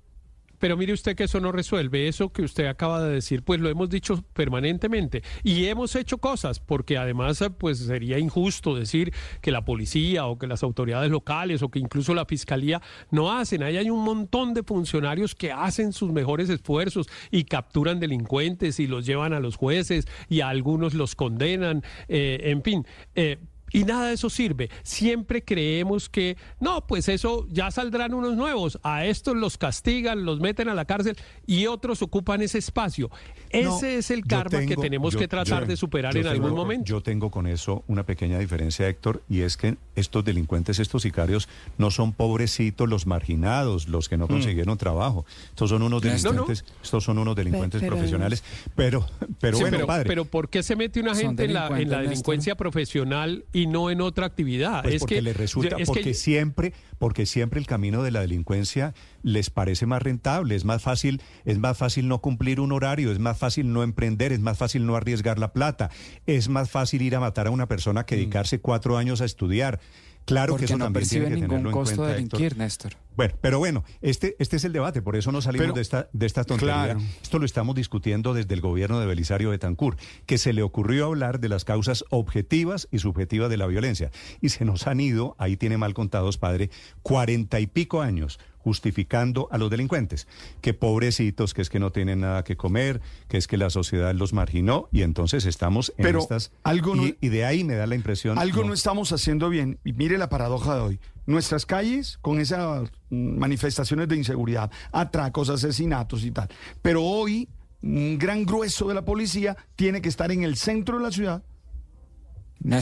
pero 0.59 0.77
mire 0.77 0.93
usted 0.93 1.17
que 1.17 1.25
eso 1.25 1.41
no 1.41 1.53
resuelve. 1.53 2.09
Eso 2.09 2.33
que 2.33 2.43
usted 2.43 2.67
acaba 2.67 3.03
de 3.03 3.13
decir, 3.13 3.43
pues 3.43 3.61
lo 3.61 3.69
hemos 3.69 3.89
dicho 3.91 4.23
permanentemente 4.33 5.23
y 5.43 5.67
hemos 5.67 5.95
hecho 5.97 6.19
cosas, 6.19 6.61
porque 6.61 6.99
además 6.99 7.43
pues 7.59 7.79
sería 7.79 8.19
injusto 8.19 8.75
decir 8.75 9.13
que 9.41 9.51
la 9.51 9.65
policía 9.65 10.27
o 10.27 10.39
que 10.39 10.47
las 10.47 10.63
autoridades 10.63 11.11
locales 11.11 11.63
o 11.63 11.71
que 11.71 11.79
incluso 11.79 12.15
la 12.15 12.25
fiscalía 12.25 12.81
no 13.11 13.33
hacen. 13.33 13.63
Ahí 13.63 13.77
hay 13.77 13.91
un 13.91 14.05
montón 14.05 14.55
de 14.55 14.63
funcionarios 14.63 15.35
que 15.35 15.53
hacen 15.53 15.93
sus 15.93 16.13
mejores 16.13 16.49
esfuerzos 16.49 17.09
y 17.31 17.45
capturan 17.45 18.01
delincuentes 18.01 18.81
y 18.81 18.87
los 18.87 19.07
llevan 19.07 19.33
a 19.33 19.41
los 19.41 19.57
jueces 19.57 20.07
y 20.29 20.41
a 20.41 20.49
algunos 20.49 20.95
los 20.95 21.15
condenan, 21.15 21.83
eh, 22.09 22.41
en 22.45 22.63
fin. 22.63 22.87
Eh, 23.15 23.39
y 23.77 23.85
nada 23.85 24.07
de 24.07 24.15
eso 24.15 24.31
sirve. 24.31 24.71
Siempre 24.83 25.45
creemos 25.45 26.09
que, 26.09 26.39
no, 26.61 26.87
pues 26.87 27.11
eso 27.11 27.47
ya 27.51 27.71
saldrán 27.71 28.15
unos 28.15 28.35
nuevos. 28.35 28.79
A 28.83 29.05
estos 29.05 29.37
los 29.37 29.59
castigan, 29.59 30.25
los 30.25 30.41
meten 30.41 30.71
a 30.71 30.75
la 30.75 30.87
cárcel 30.87 31.19
y 31.47 31.67
otros 31.67 32.01
ocupan 32.01 32.41
ese 32.41 32.57
espacio. 32.57 33.11
Ese 33.51 33.99
es 33.99 34.11
el 34.11 34.25
karma 34.27 34.61
que 34.67 34.77
tenemos 34.77 35.17
que 35.17 35.29
tratar 35.29 35.67
de 35.67 35.77
superar 35.77 36.17
en 36.17 36.27
algún 36.27 36.55
momento. 36.55 36.85
Yo 36.85 37.01
tengo 37.01 37.31
con 37.31 37.47
eso 37.47 37.85
una 37.87 38.05
pequeña 38.05 38.39
diferencia, 38.39 38.89
Héctor, 38.89 39.23
y 39.29 39.41
es 39.41 39.57
que 39.57 39.77
estos 39.95 40.25
delincuentes, 40.25 40.79
estos 40.79 41.03
sicarios, 41.03 41.49
no 41.79 41.91
son 41.91 42.13
pobrecitos 42.13 42.89
los 42.89 43.07
marginados, 43.07 43.89
los 43.89 44.09
que 44.09 44.17
no 44.17 44.27
mm. 44.27 44.29
consiguieron 44.29 44.79
trabajo. 44.79 45.25
Estos 45.51 45.71
son 45.71 45.83
unos 45.83 46.03
delincuentes, 46.03 46.65
estos 46.83 47.05
son 47.05 47.19
unos 47.19 47.37
delincuentes 47.37 47.83
profesionales. 47.83 48.43
Pero, 48.75 49.07
pero 49.41 49.59
bueno, 49.59 49.87
padre. 49.87 50.09
Pero 50.09 50.25
¿por 50.25 50.49
qué 50.49 50.63
se 50.63 50.77
mete 50.77 51.01
una 51.01 51.15
gente 51.15 51.45
en 51.45 51.55
la, 51.55 51.69
en 51.81 51.91
la 51.91 52.01
delincuencia 52.01 52.55
profesional 52.57 53.45
y 53.53 53.67
no 53.67 53.91
en 53.91 54.01
otra 54.01 54.27
actividad. 54.27 54.83
Pues 54.83 54.97
es 54.97 55.01
porque 55.01 55.15
que 55.17 55.23
le 55.23 55.33
resulta, 55.33 55.77
porque 55.85 56.15
siempre, 56.15 56.73
porque 56.99 57.27
siempre 57.27 57.61
el 57.61 57.67
camino 57.67 58.03
de 58.03 58.11
la 58.11 58.21
delincuencia 58.21 58.95
les 59.23 59.51
parece 59.51 59.87
más 59.87 60.03
rentable, 60.03 60.55
es 60.55 60.65
más 60.65 60.83
fácil, 60.83 61.23
es 61.45 61.59
más 61.59 61.77
fácil 61.79 62.09
no 62.09 62.21
cumplir 62.21 62.61
un 62.61 62.73
horario, 62.73 63.13
es 63.13 63.19
más 63.19 63.39
fácil 63.39 63.73
no 63.73 63.83
emprender, 63.83 64.33
es 64.33 64.41
más 64.41 64.59
fácil 64.59 64.87
no 64.87 64.97
arriesgar 64.97 65.39
la 65.39 65.53
plata, 65.53 65.91
es 66.27 66.49
más 66.49 66.71
fácil 66.71 67.03
ir 67.03 67.17
a 67.17 67.21
matar 67.21 67.47
a 67.47 67.51
una 67.51 67.67
persona 67.67 68.05
que 68.07 68.17
mm. 68.17 68.19
dedicarse 68.19 68.61
cuatro 68.61 68.97
años 68.97 69.21
a 69.21 69.25
estudiar. 69.25 69.81
Claro 70.27 70.57
que 70.57 70.65
eso 70.67 70.77
no 70.77 70.87
también 70.87 71.09
tiene 71.09 71.27
que 71.27 71.35
ningún 71.37 71.49
tenerlo 71.49 71.71
costo 71.71 71.93
en 71.93 71.97
cuenta, 71.97 72.09
de 72.09 72.15
delinquir, 72.15 72.59
Néstor. 72.59 72.93
Bueno, 73.17 73.35
pero 73.41 73.59
bueno, 73.59 73.85
este, 74.03 74.37
este 74.39 74.57
es 74.57 74.65
el 74.65 74.73
debate, 74.73 75.01
por 75.01 75.17
eso 75.17 75.33
no 75.33 75.41
salimos 75.41 75.75
de 75.75 75.81
esta, 75.81 76.09
de 76.13 76.27
esta 76.27 76.45
tontería. 76.45 76.99
Esto 77.23 77.39
lo 77.39 77.47
estamos 77.47 77.75
discutiendo 77.77 78.35
desde 78.35 78.53
el 78.53 78.61
gobierno 78.61 79.01
de 79.01 79.07
Belisario 79.07 79.51
Betancourt, 79.51 79.99
que 80.27 80.37
se 80.37 80.53
le 80.53 80.63
ocurrió 80.63 81.07
hablar 81.07 81.41
de 81.41 81.49
las 81.49 81.65
causas 81.65 82.05
objetivas 82.11 82.89
y 82.91 82.99
subjetivas 82.99 83.49
de 83.49 83.57
la 83.57 83.67
violencia. 83.67 84.11
Y 84.41 84.51
se 84.51 84.65
nos 84.65 84.87
han 84.87 85.01
ido, 85.01 85.37
ahí 85.39 85.57
tiene 85.57 85.79
mal 85.79 85.95
contados, 85.95 86.39
padre, 86.39 86.71
cuarenta 87.03 87.61
y 87.61 87.69
pico 87.69 88.03
años 88.03 88.39
justificando 88.67 89.47
a 89.53 89.59
los 89.59 89.71
delincuentes, 89.71 90.27
que 90.61 90.75
pobrecitos, 90.75 91.55
que 91.55 91.63
es 91.63 91.71
que 91.71 91.79
no 91.79 91.93
tienen 91.93 92.23
nada 92.23 92.43
que 92.43 92.57
comer, 92.57 93.01
que 93.29 93.37
es 93.37 93.47
que 93.47 93.57
la 93.57 93.71
sociedad 93.71 94.13
los 94.13 94.33
marginó 94.33 94.89
y 94.91 95.03
entonces 95.03 95.47
estamos 95.47 95.93
en 95.97 96.03
Pero 96.03 96.19
estas 96.19 96.51
algo 96.65 96.97
y, 96.97 97.17
y 97.21 97.29
de 97.29 97.45
ahí 97.45 97.63
me 97.63 97.77
da 97.77 97.87
la 97.87 97.95
impresión 97.95 98.37
algo 98.37 98.65
no. 98.65 98.75
estamos 98.75 99.13
haciendo 99.13 99.51
bien 99.51 99.79
y 99.85 99.93
mire 99.93 100.19
la 100.19 100.29
paradoja 100.29 100.75
de 100.75 100.81
hoy. 100.81 101.01
Nuestras 101.27 101.65
calles 101.65 102.19
con 102.23 102.41
esas 102.41 102.91
manifestaciones 103.09 104.09
de 104.09 104.17
inseguridad, 104.17 104.69
atracos, 104.91 105.49
asesinatos 105.49 106.25
y 106.25 106.33
tal. 106.33 106.49
Pero 106.83 107.05
hoy 107.05 107.49
un 107.83 108.19
gran 108.19 108.45
grueso 108.45 108.89
de 108.89 108.95
la 108.95 109.05
policía 109.05 109.57
tiene 109.77 110.03
que 110.03 110.09
estar 110.09 110.33
en 110.33 110.43
el 110.43 110.57
centro 110.57 110.97
de 110.97 111.05
la 111.05 111.13
ciudad 111.13 111.45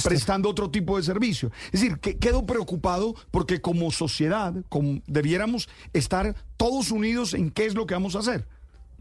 Prestando 0.02 0.48
otro 0.48 0.70
tipo 0.70 0.96
de 0.96 1.02
servicio. 1.02 1.50
Es 1.66 1.80
decir, 1.80 1.98
que 1.98 2.16
quedo 2.16 2.46
preocupado 2.46 3.14
porque 3.30 3.60
como 3.60 3.90
sociedad 3.90 4.54
como 4.68 5.00
debiéramos 5.06 5.68
estar 5.92 6.34
todos 6.56 6.90
unidos 6.90 7.34
en 7.34 7.50
qué 7.50 7.66
es 7.66 7.74
lo 7.74 7.86
que 7.86 7.94
vamos 7.94 8.16
a 8.16 8.20
hacer. 8.20 8.46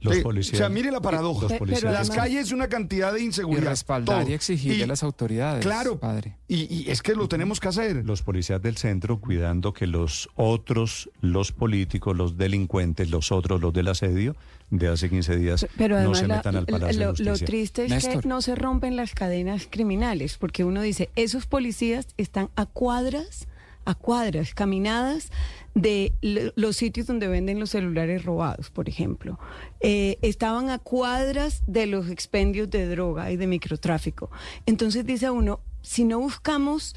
Los 0.04 0.18
policías- 0.20 0.54
O 0.56 0.58
sea, 0.58 0.70
mire 0.70 0.92
la 0.92 1.02
paradoja. 1.02 1.48
los 1.48 1.54
policías- 1.54 1.92
Las 1.94 2.10
calles 2.10 2.52
una 2.52 2.68
cantidad 2.68 3.14
de 3.14 3.22
Y 3.22 3.26
inseguridad. 3.26 3.70
respaldar 3.70 4.22
todo. 4.22 4.30
y 4.30 4.34
exigirle 4.34 4.78
Y- 4.78 4.82
a 4.84 4.88
las 4.88 5.04
autoridades. 5.04 5.64
Claro, 5.66 6.00
padre. 6.00 6.38
Y, 6.48 6.74
y 6.74 6.90
es 6.92 7.02
que 7.02 7.16
lo 7.16 7.28
tenemos 7.28 7.60
que 7.60 7.68
hacer. 7.70 8.04
los 8.06 8.22
policías 8.22 8.62
del 8.62 8.78
centro 8.78 9.20
cuidando 9.20 9.74
que 9.74 9.88
los 9.88 10.30
otros, 10.36 11.10
los 11.22 11.52
políticos, 11.52 12.16
los 12.16 12.38
delincuentes, 12.38 13.10
los 13.10 13.32
otros, 13.32 13.62
los 13.62 13.74
del 13.74 13.88
asedio, 13.88 14.36
de 14.70 14.88
hace 14.88 15.10
15 15.10 15.36
días, 15.36 15.66
Pero 15.78 16.02
no 16.02 16.16
se 16.16 16.28
la- 16.28 16.38
metan 16.38 16.56
al 16.56 16.62
lo- 16.64 16.68
Palacio 16.80 17.14
de 17.14 17.24
lo, 17.24 17.38
triste 17.38 17.86
es 17.86 17.92
Néstor. 17.92 18.22
que 18.22 18.28
no 18.28 18.42
se 18.42 18.56
rompen 18.56 18.96
las 18.96 19.14
cadenas 19.14 19.68
criminales, 19.70 20.38
porque 20.38 20.64
uno 20.64 20.82
dice, 20.82 21.10
esos 21.16 21.46
policías 21.46 22.08
están 22.18 22.50
a 22.56 22.66
cuadras, 22.66 23.48
a 23.86 23.96
cuadras, 23.96 24.54
caminadas 24.54 25.32
de 25.76 26.14
los 26.56 26.78
sitios 26.78 27.08
donde 27.08 27.28
venden 27.28 27.60
los 27.60 27.72
celulares 27.72 28.24
robados, 28.24 28.70
por 28.70 28.88
ejemplo. 28.88 29.40
Eh, 29.80 30.18
estaban 30.22 30.70
a 30.70 30.80
cuadras 30.80 31.64
de 31.68 31.88
los 31.88 32.10
expendios 32.10 32.70
de 32.70 32.88
droga 32.88 33.32
y 33.32 33.38
de 33.38 33.48
microtráfico. 33.48 34.30
Entonces 34.66 35.06
dice 35.06 35.30
uno, 35.30 35.60
si 35.82 36.04
no 36.06 36.20
buscamos 36.20 36.96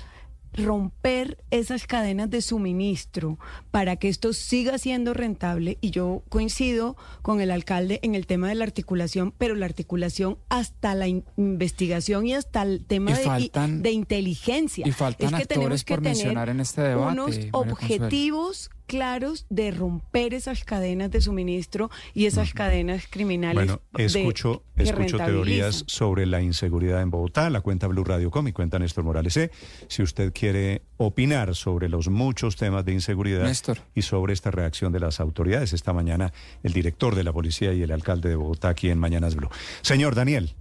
romper 0.56 1.38
esas 1.50 1.86
cadenas 1.86 2.30
de 2.30 2.40
suministro 2.42 3.38
para 3.70 3.96
que 3.96 4.08
esto 4.08 4.32
siga 4.32 4.78
siendo 4.78 5.14
rentable 5.14 5.78
y 5.80 5.90
yo 5.90 6.22
coincido 6.28 6.96
con 7.22 7.40
el 7.40 7.50
alcalde 7.50 8.00
en 8.02 8.14
el 8.14 8.26
tema 8.26 8.48
de 8.48 8.54
la 8.56 8.64
articulación, 8.64 9.32
pero 9.36 9.54
la 9.54 9.66
articulación 9.66 10.38
hasta 10.48 10.94
la 10.94 11.08
in- 11.08 11.24
investigación 11.36 12.26
y 12.26 12.34
hasta 12.34 12.62
el 12.62 12.84
tema 12.84 13.12
Y 13.12 13.50
de, 13.50 13.68
de 13.80 13.90
inteligencia. 13.92 14.86
y 14.86 14.92
faltan 14.92 15.34
es 15.34 15.40
que 15.40 15.46
tenemos 15.46 15.66
actores 15.66 15.84
que 15.84 15.94
por 15.94 16.02
tener 16.02 16.16
mencionar 16.16 16.48
en 16.48 16.60
este 16.60 16.82
debate, 16.82 17.12
unos 17.12 17.36
objetivos 17.52 18.70
claros 18.86 19.46
de 19.50 19.70
romper 19.70 20.32
esas 20.34 20.64
cadenas 20.64 21.10
de 21.10 21.20
suministro 21.20 21.90
y 22.14 22.26
esas 22.26 22.54
cadenas 22.54 23.04
criminales. 23.10 23.54
Bueno, 23.66 23.80
de- 23.92 24.04
escucho, 24.04 24.62
que 24.76 24.84
escucho 24.84 25.18
teorías 25.18 25.84
sobre 25.86 26.26
la 26.26 26.40
inseguridad 26.40 27.02
en 27.02 27.10
Bogotá, 27.10 27.50
la 27.50 27.60
cuenta 27.60 27.86
Blue 27.88 28.04
Radio 28.04 28.30
Com 28.30 28.48
y 28.48 28.52
cuenta 28.52 28.78
Néstor 28.78 29.04
Morales 29.04 29.34
C. 29.34 29.50
Si 29.88 30.02
usted 30.02 30.32
quiere 30.32 30.82
opinar 30.96 31.54
sobre 31.54 31.88
los 31.88 32.08
muchos 32.08 32.56
temas 32.56 32.84
de 32.84 32.92
inseguridad 32.92 33.42
Néstor. 33.44 33.78
y 33.94 34.02
sobre 34.02 34.32
esta 34.32 34.50
reacción 34.50 34.92
de 34.92 35.00
las 35.00 35.20
autoridades, 35.20 35.72
esta 35.72 35.92
mañana 35.92 36.32
el 36.62 36.72
director 36.72 37.14
de 37.14 37.24
la 37.24 37.32
policía 37.32 37.72
y 37.74 37.82
el 37.82 37.92
alcalde 37.92 38.28
de 38.28 38.36
Bogotá 38.36 38.68
aquí 38.70 38.88
en 38.90 38.98
Mañanas 38.98 39.34
Blue. 39.34 39.48
Señor 39.82 40.14
Daniel. 40.14 40.54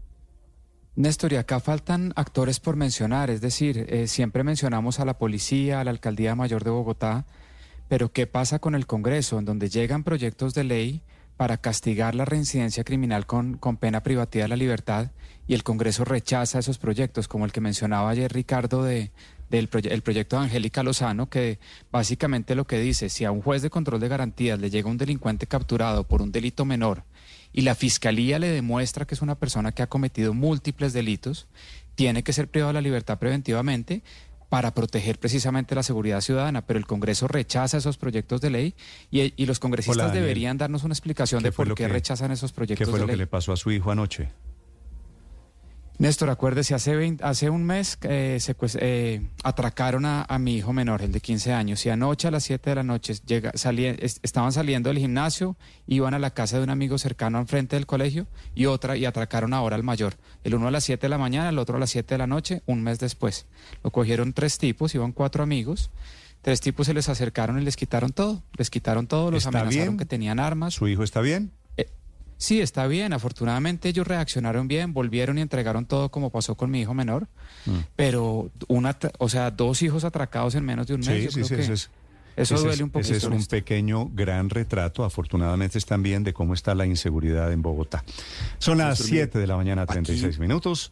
Néstor, 0.98 1.34
y 1.34 1.36
acá 1.36 1.60
faltan 1.60 2.14
actores 2.16 2.62
por 2.62 2.78
mencionar, 2.78 3.30
es 3.30 3.42
decir, 3.42 3.86
eh, 3.90 4.08
siempre 4.08 4.46
mencionamos 4.46 5.02
a 5.02 5.06
la 5.06 5.18
policía, 5.18 5.82
a 5.82 5.84
la 5.84 5.92
alcaldía 5.92 6.36
mayor 6.36 6.64
de 6.64 6.70
Bogotá, 6.70 7.26
pero 7.88 8.12
¿qué 8.12 8.28
pasa 8.28 8.60
con 8.60 8.76
el 8.76 8.88
Congreso, 8.88 9.40
en 9.40 9.46
donde 9.46 9.70
llegan 9.70 10.04
proyectos 10.04 10.54
de 10.54 10.64
ley 10.64 11.02
para 11.38 11.58
castigar 11.58 12.16
la 12.16 12.26
reincidencia 12.26 12.84
criminal 12.84 13.26
con, 13.26 13.58
con 13.58 13.78
pena 13.78 14.02
privativa 14.04 14.44
de 14.44 14.50
la 14.50 14.56
libertad 14.56 15.12
y 15.48 15.54
el 15.54 15.64
Congreso 15.64 16.06
rechaza 16.06 16.60
esos 16.60 16.78
proyectos, 16.78 17.28
como 17.28 17.46
el 17.46 17.52
que 17.52 17.62
mencionaba 17.62 18.10
ayer 18.10 18.32
Ricardo 18.32 18.84
de, 18.84 19.12
del 19.50 19.70
proye- 19.70 19.92
el 19.92 20.02
proyecto 20.02 20.38
de 20.38 20.44
Angélica 20.46 20.82
Lozano, 20.82 21.30
que 21.30 21.60
básicamente 21.92 22.56
lo 22.56 22.66
que 22.66 22.80
dice, 22.80 23.10
si 23.10 23.26
a 23.26 23.32
un 23.32 23.42
juez 23.42 23.62
de 23.62 23.70
control 23.70 24.00
de 24.00 24.08
garantías 24.08 24.60
le 24.60 24.70
llega 24.70 24.90
un 24.90 24.98
delincuente 24.98 25.46
capturado 25.46 26.06
por 26.06 26.22
un 26.22 26.32
delito 26.32 26.64
menor 26.64 27.04
y 27.52 27.62
la 27.62 27.76
fiscalía 27.76 28.40
le 28.40 28.48
demuestra 28.50 29.06
que 29.06 29.14
es 29.16 29.22
una 29.22 29.36
persona 29.36 29.72
que 29.74 29.84
ha 29.84 29.88
cometido 29.88 30.34
múltiples 30.34 30.94
delitos, 30.94 31.48
tiene 31.96 32.24
que 32.24 32.34
ser 32.34 32.48
privado 32.48 32.70
de 32.70 32.74
la 32.76 32.82
libertad 32.82 33.20
preventivamente 33.20 34.04
para 34.56 34.74
proteger 34.74 35.20
precisamente 35.20 35.76
la 35.76 35.84
seguridad 35.84 36.22
ciudadana, 36.22 36.66
pero 36.66 36.80
el 36.80 36.86
Congreso 36.86 37.28
rechaza 37.28 37.76
esos 37.78 37.98
proyectos 37.98 38.40
de 38.40 38.50
ley 38.50 38.74
y, 39.12 39.34
y 39.36 39.46
los 39.48 39.60
congresistas 39.60 40.06
Hola, 40.06 40.14
deberían 40.14 40.58
darnos 40.58 40.86
una 40.86 40.94
explicación 40.94 41.42
¿Qué 41.42 41.50
de 41.50 41.52
por 41.52 41.68
qué 41.68 41.74
que- 41.76 41.88
rechazan 41.90 42.32
esos 42.32 42.54
proyectos 42.54 42.88
¿Qué 42.88 42.90
fue 42.90 43.00
de 43.00 43.04
lo 43.04 43.08
que 43.08 43.14
ley. 43.18 43.20
le 43.20 43.28
pasó 43.28 43.52
a 43.52 43.58
su 43.58 43.70
hijo 43.72 43.92
anoche? 43.92 44.30
Néstor, 45.98 46.30
acuérdese, 46.30 46.76
hace, 46.76 46.94
20 46.96 47.24
hace 47.24 47.50
un 47.50 47.64
mes 47.64 47.98
eh, 48.02 48.38
eh, 48.80 49.22
atracaron 49.44 50.06
a, 50.06 50.24
a 50.24 50.40
mi 50.40 50.56
hijo 50.58 50.74
menor, 50.74 51.02
el 51.02 51.14
de 51.14 51.22
15 51.22 51.54
años, 51.54 51.86
y 51.86 51.90
anoche 51.90 52.28
a 52.28 52.32
las 52.32 52.44
7 52.44 52.70
de 52.72 52.76
la 52.76 52.84
noche 52.84 53.14
llega, 53.26 53.52
salía- 53.56 53.92
es- 53.98 54.20
estaban 54.22 54.52
saliendo 54.52 54.90
del 54.90 55.00
gimnasio, 55.00 55.56
iban 55.88 56.14
a 56.14 56.20
la 56.20 56.32
casa 56.32 56.58
de 56.58 56.64
un 56.64 56.70
amigo 56.70 56.98
cercano 56.98 57.38
al 57.38 57.48
frente 57.48 57.78
del 57.78 57.86
colegio 57.86 58.28
y 58.56 58.66
otra, 58.66 58.98
y 58.98 59.06
atracaron 59.06 59.54
ahora 59.54 59.78
al 59.78 59.84
mayor. 59.84 60.16
El 60.44 60.56
uno 60.56 60.68
a 60.68 60.72
las 60.72 60.84
7 60.84 61.04
de 61.06 61.10
la 61.10 61.18
mañana, 61.18 61.48
el 61.48 61.58
otro 61.60 61.78
a 61.78 61.80
las 61.80 61.92
7 61.92 62.14
de 62.16 62.18
la 62.18 62.28
noche, 62.28 62.62
un 62.66 62.84
mes 62.84 63.00
después. 63.00 63.46
Lo 63.82 63.92
cogieron 63.92 64.34
tres 64.34 64.58
tipos, 64.58 64.94
iban 64.96 65.14
cuatro 65.14 65.44
amigos. 65.44 65.92
Tres 66.42 66.60
tipos 66.62 66.86
se 66.88 66.94
les 66.94 67.10
acercaron 67.10 67.60
y 67.60 67.64
les 67.66 67.76
quitaron 67.78 68.12
todo. 68.12 68.44
Les 68.58 68.70
quitaron 68.70 69.08
todo, 69.08 69.32
los 69.32 69.46
¿Está 69.46 69.60
amenazaron 69.62 69.96
bien? 69.96 69.98
que 69.98 70.06
tenían 70.06 70.40
armas. 70.40 70.74
¿Su 70.76 70.88
hijo 70.88 71.04
está 71.04 71.22
bien? 71.22 71.52
Sí, 72.46 72.62
está 72.62 72.86
bien. 72.86 73.12
Afortunadamente 73.12 73.90
ellos 73.90 74.06
reaccionaron 74.06 74.68
bien, 74.68 74.94
volvieron 74.94 75.40
y 75.40 75.42
entregaron 75.42 75.88
todo 75.88 76.12
como 76.12 76.30
pasó 76.30 76.54
con 76.54 76.70
mi 76.70 76.80
hijo 76.82 76.94
menor. 76.94 77.28
Mm. 77.66 77.72
Pero 77.96 78.52
una, 78.68 78.96
o 79.18 79.30
sea, 79.30 79.50
dos 79.50 79.82
hijos 79.82 80.04
atracados 80.04 80.54
en 80.54 80.64
menos 80.64 80.86
de 80.86 80.94
un 80.94 81.00
mes. 81.00 81.08
Sí, 81.08 81.24
yo 81.24 81.32
sí, 81.32 81.34
creo 81.38 81.48
sí, 81.48 81.56
que 81.56 81.62
ese 81.64 81.74
es, 81.74 81.90
eso 82.36 82.54
ese 82.54 82.64
duele 82.68 82.84
un 82.84 82.92
poquito. 82.92 83.16
Ese 83.16 83.26
es 83.26 83.34
un 83.34 83.44
pequeño, 83.48 84.10
gran 84.14 84.52
retrato, 84.52 85.04
afortunadamente 85.04 85.80
es 85.80 85.88
también 85.88 86.24
de 86.24 86.34
cómo 86.34 86.54
está 86.54 86.76
la 86.76 86.86
inseguridad 86.86 87.52
en 87.52 87.64
Bogotá. 87.64 88.04
Son 88.60 88.78
las 88.78 88.90
Néstor, 89.00 89.06
mire, 89.08 89.24
7 89.24 89.40
de 89.40 89.48
la 89.48 89.56
mañana, 89.58 89.86
36 89.88 90.38
minutos. 90.38 90.92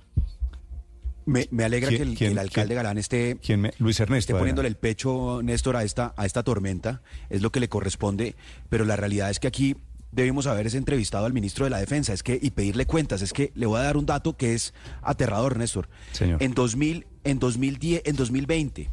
Me, 1.26 1.48
me 1.52 1.66
alegra 1.66 1.90
¿Quién- 1.90 2.02
que 2.02 2.10
el, 2.10 2.18
quién- 2.18 2.32
el 2.32 2.40
alcalde 2.40 2.70
quién- 2.70 2.78
Galán 2.78 2.98
esté, 2.98 3.38
quién 3.46 3.62
me- 3.62 3.74
Luis 3.78 4.00
Ernesto, 4.00 4.34
esté 4.34 4.40
poniéndole 4.40 4.68
el 4.68 4.76
pecho, 4.76 5.42
Néstor, 5.44 5.76
a 5.78 5.84
esta, 5.84 6.16
a 6.18 6.26
esta 6.26 6.42
tormenta. 6.42 7.02
Es 7.30 7.44
lo 7.44 7.52
que 7.52 7.60
le 7.60 7.70
corresponde. 7.70 8.36
Pero 8.70 8.86
la 8.86 8.96
realidad 8.96 9.30
es 9.30 9.40
que 9.40 9.48
aquí 9.48 9.78
debimos 10.14 10.48
haber 10.48 10.74
entrevistado 10.76 11.26
al 11.26 11.34
ministro 11.34 11.66
de 11.66 11.72
la 11.72 11.80
Defensa 11.80 12.14
es 12.14 12.24
que, 12.24 12.38
y 12.42 12.52
pedirle 12.52 12.86
cuentas. 12.86 13.22
Es 13.22 13.34
que 13.34 13.52
le 13.56 13.66
voy 13.66 13.80
a 13.80 13.84
dar 13.84 13.98
un 13.98 14.06
dato 14.06 14.38
que 14.38 14.54
es 14.54 14.74
aterrador, 15.02 15.58
Néstor. 15.58 15.90
Señor. 16.12 16.42
En, 16.42 16.54
2000, 16.54 17.08
en, 17.24 17.40
2010, 17.40 18.04
en 18.06 18.16
2020, 18.16 18.90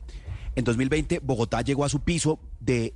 en 0.56 0.64
2020 0.64 1.20
Bogotá 1.20 1.62
llegó 1.62 1.84
a 1.84 1.88
su 1.88 2.00
piso 2.00 2.40
de 2.58 2.94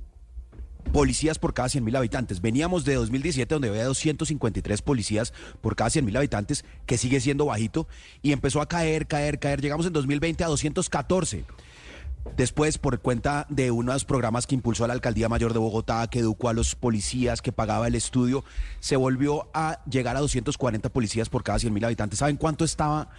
policías 0.91 1.39
por 1.39 1.53
cada 1.53 1.67
100.000 1.67 1.97
habitantes. 1.97 2.41
Veníamos 2.41 2.85
de 2.85 2.95
2017 2.95 3.53
donde 3.53 3.69
había 3.69 3.85
253 3.85 4.81
policías 4.81 5.33
por 5.61 5.75
cada 5.75 5.89
100.000 5.89 6.17
habitantes, 6.17 6.65
que 6.85 6.97
sigue 6.97 7.19
siendo 7.19 7.45
bajito, 7.45 7.87
y 8.21 8.31
empezó 8.31 8.61
a 8.61 8.67
caer, 8.67 9.07
caer, 9.07 9.39
caer. 9.39 9.61
Llegamos 9.61 9.85
en 9.85 9.93
2020 9.93 10.43
a 10.43 10.47
214. 10.47 11.43
Después, 12.35 12.77
por 12.77 12.99
cuenta 12.99 13.45
de 13.49 13.71
unos 13.71 14.03
programas 14.03 14.45
que 14.45 14.55
impulsó 14.55 14.85
la 14.87 14.93
Alcaldía 14.93 15.29
Mayor 15.29 15.53
de 15.53 15.59
Bogotá, 15.59 16.05
que 16.07 16.19
educó 16.19 16.49
a 16.49 16.53
los 16.53 16.75
policías, 16.75 17.41
que 17.41 17.53
pagaba 17.53 17.87
el 17.87 17.95
estudio, 17.95 18.43
se 18.79 18.97
volvió 18.97 19.47
a 19.53 19.79
llegar 19.85 20.17
a 20.17 20.19
240 20.19 20.89
policías 20.89 21.29
por 21.29 21.43
cada 21.43 21.59
100.000 21.59 21.85
habitantes. 21.85 22.19
¿Saben 22.19 22.35
cuánto 22.35 22.65
estaba 22.65 23.09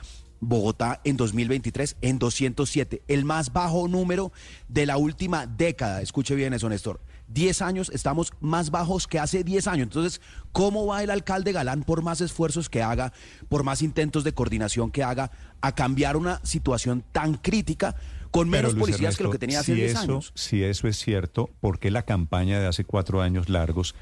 Bogotá 0.40 1.00
en 1.04 1.16
2023? 1.16 1.96
En 2.02 2.18
207, 2.18 3.02
el 3.08 3.24
más 3.24 3.54
bajo 3.54 3.88
número 3.88 4.32
de 4.68 4.84
la 4.84 4.98
última 4.98 5.46
década. 5.46 6.02
Escuche 6.02 6.34
bien 6.34 6.52
eso, 6.52 6.68
Néstor. 6.68 7.00
10 7.28 7.62
años, 7.62 7.90
estamos 7.94 8.32
más 8.40 8.70
bajos 8.70 9.06
que 9.06 9.18
hace 9.18 9.44
10 9.44 9.66
años. 9.66 9.84
Entonces, 9.84 10.20
¿cómo 10.52 10.86
va 10.86 11.02
el 11.02 11.10
alcalde 11.10 11.52
Galán, 11.52 11.84
por 11.84 12.02
más 12.02 12.20
esfuerzos 12.20 12.68
que 12.68 12.82
haga, 12.82 13.12
por 13.48 13.64
más 13.64 13.82
intentos 13.82 14.24
de 14.24 14.34
coordinación 14.34 14.90
que 14.90 15.02
haga, 15.02 15.30
a 15.60 15.74
cambiar 15.74 16.16
una 16.16 16.40
situación 16.44 17.02
tan 17.12 17.34
crítica 17.34 17.96
con 18.36 18.48
menos 18.48 18.72
Pero, 18.74 18.80
policías 18.80 19.16
que 19.16 19.24
lo 19.24 19.30
que 19.30 19.38
tenía 19.38 19.60
hace 19.60 19.72
si 19.74 19.80
10 19.80 19.90
eso, 19.92 20.00
años? 20.00 20.32
Si 20.34 20.62
eso 20.62 20.88
es 20.88 20.98
cierto, 20.98 21.50
¿por 21.60 21.78
qué 21.78 21.90
la 21.90 22.02
campaña 22.02 22.60
de 22.60 22.66
hace 22.66 22.84
cuatro 22.84 23.22
años 23.22 23.48
largos, 23.48 23.94